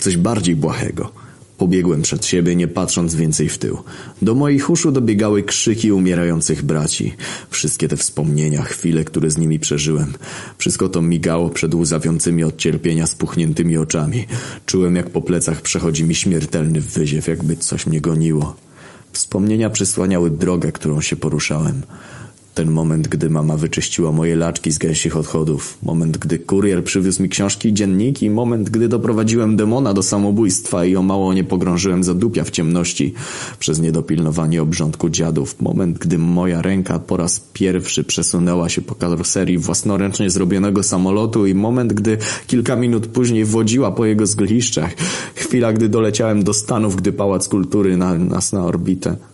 Coś 0.00 0.16
bardziej 0.16 0.56
błahego– 0.56 1.10
Pobiegłem 1.58 2.02
przed 2.02 2.26
siebie, 2.26 2.56
nie 2.56 2.68
patrząc 2.68 3.14
więcej 3.14 3.48
w 3.48 3.58
tył. 3.58 3.78
Do 4.22 4.34
moich 4.34 4.70
uszu 4.70 4.92
dobiegały 4.92 5.42
krzyki 5.42 5.92
umierających 5.92 6.62
braci. 6.62 7.14
Wszystkie 7.50 7.88
te 7.88 7.96
wspomnienia, 7.96 8.62
chwile, 8.62 9.04
które 9.04 9.30
z 9.30 9.38
nimi 9.38 9.58
przeżyłem. 9.58 10.12
Wszystko 10.58 10.88
to 10.88 11.02
migało 11.02 11.50
przed 11.50 11.74
łzawiącymi 11.74 12.44
od 12.44 12.56
cierpienia 12.56 13.06
spuchniętymi 13.06 13.76
oczami. 13.76 14.26
Czułem, 14.66 14.96
jak 14.96 15.10
po 15.10 15.20
plecach 15.20 15.62
przechodzi 15.62 16.04
mi 16.04 16.14
śmiertelny 16.14 16.80
wyziew, 16.80 17.28
jakby 17.28 17.56
coś 17.56 17.86
mnie 17.86 18.00
goniło. 18.00 18.56
Wspomnienia 19.12 19.70
przysłaniały 19.70 20.30
drogę, 20.30 20.72
którą 20.72 21.00
się 21.00 21.16
poruszałem. 21.16 21.82
Ten 22.54 22.70
moment, 22.70 23.08
gdy 23.08 23.30
mama 23.30 23.56
wyczyściła 23.56 24.12
moje 24.12 24.36
laczki 24.36 24.72
z 24.72 24.78
gęsich 24.78 25.16
odchodów. 25.16 25.78
Moment, 25.82 26.18
gdy 26.18 26.38
kurier 26.38 26.84
przywiózł 26.84 27.22
mi 27.22 27.28
książki 27.28 27.68
i 27.68 27.74
dzienniki. 27.74 28.30
Moment, 28.30 28.70
gdy 28.70 28.88
doprowadziłem 28.88 29.56
demona 29.56 29.94
do 29.94 30.02
samobójstwa 30.02 30.84
i 30.84 30.96
o 30.96 31.02
mało 31.02 31.34
nie 31.34 31.44
pogrążyłem 31.44 32.04
zadupia 32.04 32.44
w 32.44 32.50
ciemności 32.50 33.14
przez 33.58 33.80
niedopilnowanie 33.80 34.62
obrządku 34.62 35.10
dziadów. 35.10 35.60
Moment, 35.60 35.98
gdy 35.98 36.18
moja 36.18 36.62
ręka 36.62 36.98
po 36.98 37.16
raz 37.16 37.40
pierwszy 37.52 38.04
przesunęła 38.04 38.68
się 38.68 38.82
po 38.82 38.94
karoserii 38.94 39.58
własnoręcznie 39.58 40.30
zrobionego 40.30 40.82
samolotu 40.82 41.46
i 41.46 41.54
moment, 41.54 41.92
gdy 41.92 42.18
kilka 42.46 42.76
minut 42.76 43.06
później 43.06 43.44
wodziła 43.44 43.92
po 43.92 44.04
jego 44.04 44.26
zgliszczach. 44.26 44.94
Chwila, 45.34 45.72
gdy 45.72 45.88
doleciałem 45.88 46.44
do 46.44 46.54
Stanów, 46.54 46.96
gdy 46.96 47.12
Pałac 47.12 47.48
Kultury 47.48 47.96
na 47.96 48.14
nas 48.14 48.52
na 48.52 48.64
orbitę. 48.64 49.33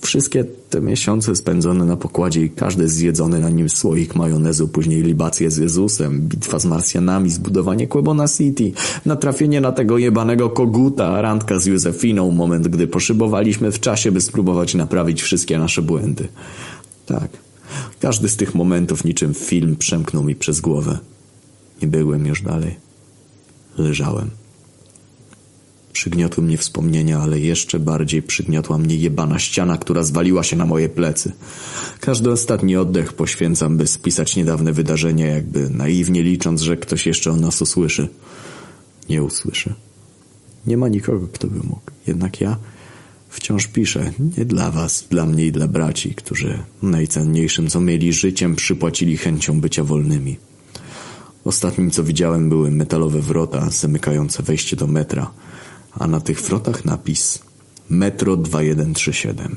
Wszystkie 0.00 0.44
te 0.44 0.80
miesiące 0.80 1.36
spędzone 1.36 1.84
na 1.84 1.96
pokładzie 1.96 2.44
i 2.44 2.50
każdy 2.50 2.88
zjedzony 2.88 3.40
na 3.40 3.50
nim 3.50 3.68
słoik 3.68 4.14
majonezu, 4.14 4.68
później 4.68 5.02
libacje 5.02 5.50
z 5.50 5.56
Jezusem, 5.56 6.20
bitwa 6.20 6.58
z 6.58 6.64
Marsjanami, 6.64 7.30
zbudowanie 7.30 7.86
Quebona 7.86 8.28
City, 8.28 8.72
natrafienie 9.06 9.60
na 9.60 9.72
tego 9.72 9.98
jebanego 9.98 10.50
koguta, 10.50 11.22
randka 11.22 11.58
z 11.58 11.66
Józefiną, 11.66 12.30
moment, 12.30 12.68
gdy 12.68 12.86
poszybowaliśmy 12.86 13.72
w 13.72 13.80
czasie, 13.80 14.12
by 14.12 14.20
spróbować 14.20 14.74
naprawić 14.74 15.22
wszystkie 15.22 15.58
nasze 15.58 15.82
błędy. 15.82 16.28
Tak, 17.06 17.28
każdy 18.00 18.28
z 18.28 18.36
tych 18.36 18.54
momentów 18.54 19.04
niczym 19.04 19.34
film 19.34 19.76
przemknął 19.76 20.24
mi 20.24 20.34
przez 20.34 20.60
głowę. 20.60 20.98
Nie 21.82 21.88
byłem 21.88 22.26
już 22.26 22.42
dalej. 22.42 22.76
Leżałem. 23.78 24.30
Przygniotły 25.98 26.44
mnie 26.44 26.58
wspomnienia, 26.58 27.18
ale 27.18 27.40
jeszcze 27.40 27.78
bardziej 27.78 28.22
przygniotła 28.22 28.78
mnie 28.78 28.96
jebana 28.96 29.38
ściana, 29.38 29.78
która 29.78 30.02
zwaliła 30.02 30.42
się 30.42 30.56
na 30.56 30.66
moje 30.66 30.88
plecy. 30.88 31.32
Każdy 32.00 32.30
ostatni 32.30 32.76
oddech 32.76 33.12
poświęcam, 33.12 33.76
by 33.76 33.86
spisać 33.86 34.36
niedawne 34.36 34.72
wydarzenia, 34.72 35.26
jakby 35.26 35.70
naiwnie 35.70 36.22
licząc, 36.22 36.60
że 36.60 36.76
ktoś 36.76 37.06
jeszcze 37.06 37.30
o 37.30 37.36
nas 37.36 37.62
usłyszy. 37.62 38.08
Nie 39.08 39.22
usłyszy. 39.22 39.74
Nie 40.66 40.76
ma 40.76 40.88
nikogo, 40.88 41.28
kto 41.32 41.46
by 41.46 41.56
mógł. 41.56 41.90
Jednak 42.06 42.40
ja 42.40 42.56
wciąż 43.28 43.66
piszę. 43.66 44.12
Nie 44.38 44.44
dla 44.44 44.70
was, 44.70 45.06
dla 45.10 45.26
mnie 45.26 45.46
i 45.46 45.52
dla 45.52 45.68
braci, 45.68 46.14
którzy 46.14 46.58
najcenniejszym, 46.82 47.68
co 47.68 47.80
mieli 47.80 48.12
życiem, 48.12 48.56
przypłacili 48.56 49.16
chęcią 49.16 49.60
bycia 49.60 49.84
wolnymi. 49.84 50.36
Ostatnim, 51.44 51.90
co 51.90 52.04
widziałem, 52.04 52.48
były 52.48 52.70
metalowe 52.70 53.20
wrota 53.20 53.70
zamykające 53.70 54.42
wejście 54.42 54.76
do 54.76 54.86
metra– 54.86 55.30
a 55.92 56.06
na 56.06 56.20
tych 56.20 56.40
wrotach 56.40 56.84
napis 56.84 57.38
Metro 57.90 58.36
2137. 58.36 59.56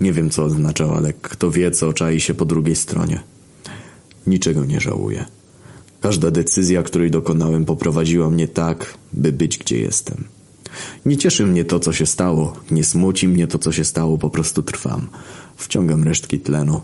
Nie 0.00 0.12
wiem 0.12 0.30
co 0.30 0.44
oznaczał, 0.44 0.94
ale 0.94 1.12
kto 1.12 1.50
wie 1.50 1.70
co 1.70 1.92
czai 1.92 2.20
się 2.20 2.34
po 2.34 2.44
drugiej 2.44 2.76
stronie. 2.76 3.20
Niczego 4.26 4.64
nie 4.64 4.80
żałuję. 4.80 5.24
Każda 6.00 6.30
decyzja, 6.30 6.82
której 6.82 7.10
dokonałem, 7.10 7.64
poprowadziła 7.64 8.30
mnie 8.30 8.48
tak, 8.48 8.94
by 9.12 9.32
być 9.32 9.58
gdzie 9.58 9.78
jestem. 9.78 10.24
Nie 11.06 11.16
cieszy 11.16 11.46
mnie 11.46 11.64
to, 11.64 11.80
co 11.80 11.92
się 11.92 12.06
stało, 12.06 12.56
nie 12.70 12.84
smuci 12.84 13.28
mnie 13.28 13.46
to, 13.46 13.58
co 13.58 13.72
się 13.72 13.84
stało, 13.84 14.18
po 14.18 14.30
prostu 14.30 14.62
trwam. 14.62 15.08
Wciągam 15.56 16.04
resztki 16.04 16.40
tlenu, 16.40 16.80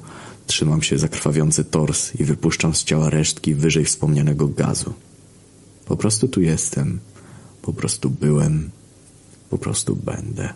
trzymam 0.47 0.83
się 0.83 0.99
za 0.99 1.09
krwawiący 1.09 1.65
tors 1.65 2.15
i 2.15 2.25
wypuszczam 2.25 2.75
z 2.75 2.85
ciała 2.85 3.11
resztki 3.11 3.55
wyżej 3.55 3.85
wspomnianego 3.85 4.49
gazu. 4.49 4.93
Po 5.85 5.97
prostu 5.97 6.29
tu 6.29 6.41
jestem, 6.41 7.01
po 7.63 7.73
prostu 7.73 8.11
byłem, 8.11 8.71
po 9.51 9.59
prostu 9.59 9.97
będę. 9.97 10.55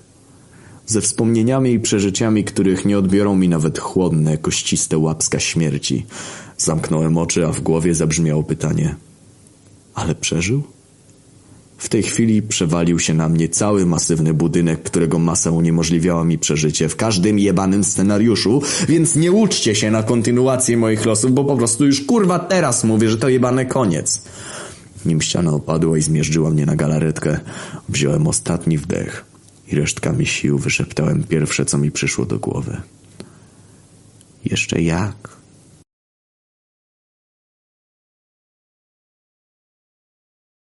Ze 0.86 1.00
wspomnieniami 1.00 1.72
i 1.72 1.80
przeżyciami, 1.80 2.44
których 2.44 2.84
nie 2.84 2.98
odbiorą 2.98 3.36
mi 3.36 3.48
nawet 3.48 3.78
chłodne, 3.78 4.38
kościste 4.38 4.98
łapska 4.98 5.40
śmierci. 5.40 6.06
Zamknąłem 6.58 7.18
oczy, 7.18 7.46
a 7.46 7.52
w 7.52 7.60
głowie 7.60 7.94
zabrzmiało 7.94 8.42
pytanie. 8.42 8.96
Ale 9.94 10.14
przeżył? 10.14 10.62
W 11.78 11.88
tej 11.88 12.02
chwili 12.02 12.42
przewalił 12.42 12.98
się 12.98 13.14
na 13.14 13.28
mnie 13.28 13.48
cały 13.48 13.86
masywny 13.86 14.34
budynek, 14.34 14.82
którego 14.82 15.18
masa 15.18 15.50
uniemożliwiała 15.50 16.24
mi 16.24 16.38
przeżycie 16.38 16.88
w 16.88 16.96
każdym 16.96 17.38
jebanym 17.38 17.84
scenariuszu, 17.84 18.62
więc 18.88 19.16
nie 19.16 19.32
uczcie 19.32 19.74
się 19.74 19.90
na 19.90 20.02
kontynuację 20.02 20.76
moich 20.76 21.04
losów, 21.04 21.32
bo 21.32 21.44
po 21.44 21.56
prostu 21.56 21.86
już 21.86 22.04
kurwa 22.04 22.38
teraz 22.38 22.84
mówię, 22.84 23.10
że 23.10 23.18
to 23.18 23.28
jebany 23.28 23.66
koniec. 23.66 24.22
Nim 25.06 25.22
ściana 25.22 25.50
opadła 25.50 25.98
i 25.98 26.02
zmierzyła 26.02 26.50
mnie 26.50 26.66
na 26.66 26.76
galaretkę, 26.76 27.40
wziąłem 27.88 28.26
ostatni 28.26 28.78
wdech 28.78 29.24
i 29.68 29.76
resztkami 29.76 30.26
sił 30.26 30.58
wyszeptałem 30.58 31.24
pierwsze, 31.24 31.64
co 31.64 31.78
mi 31.78 31.90
przyszło 31.90 32.26
do 32.26 32.38
głowy. 32.38 32.76
Jeszcze 34.44 34.82
jak? 34.82 35.33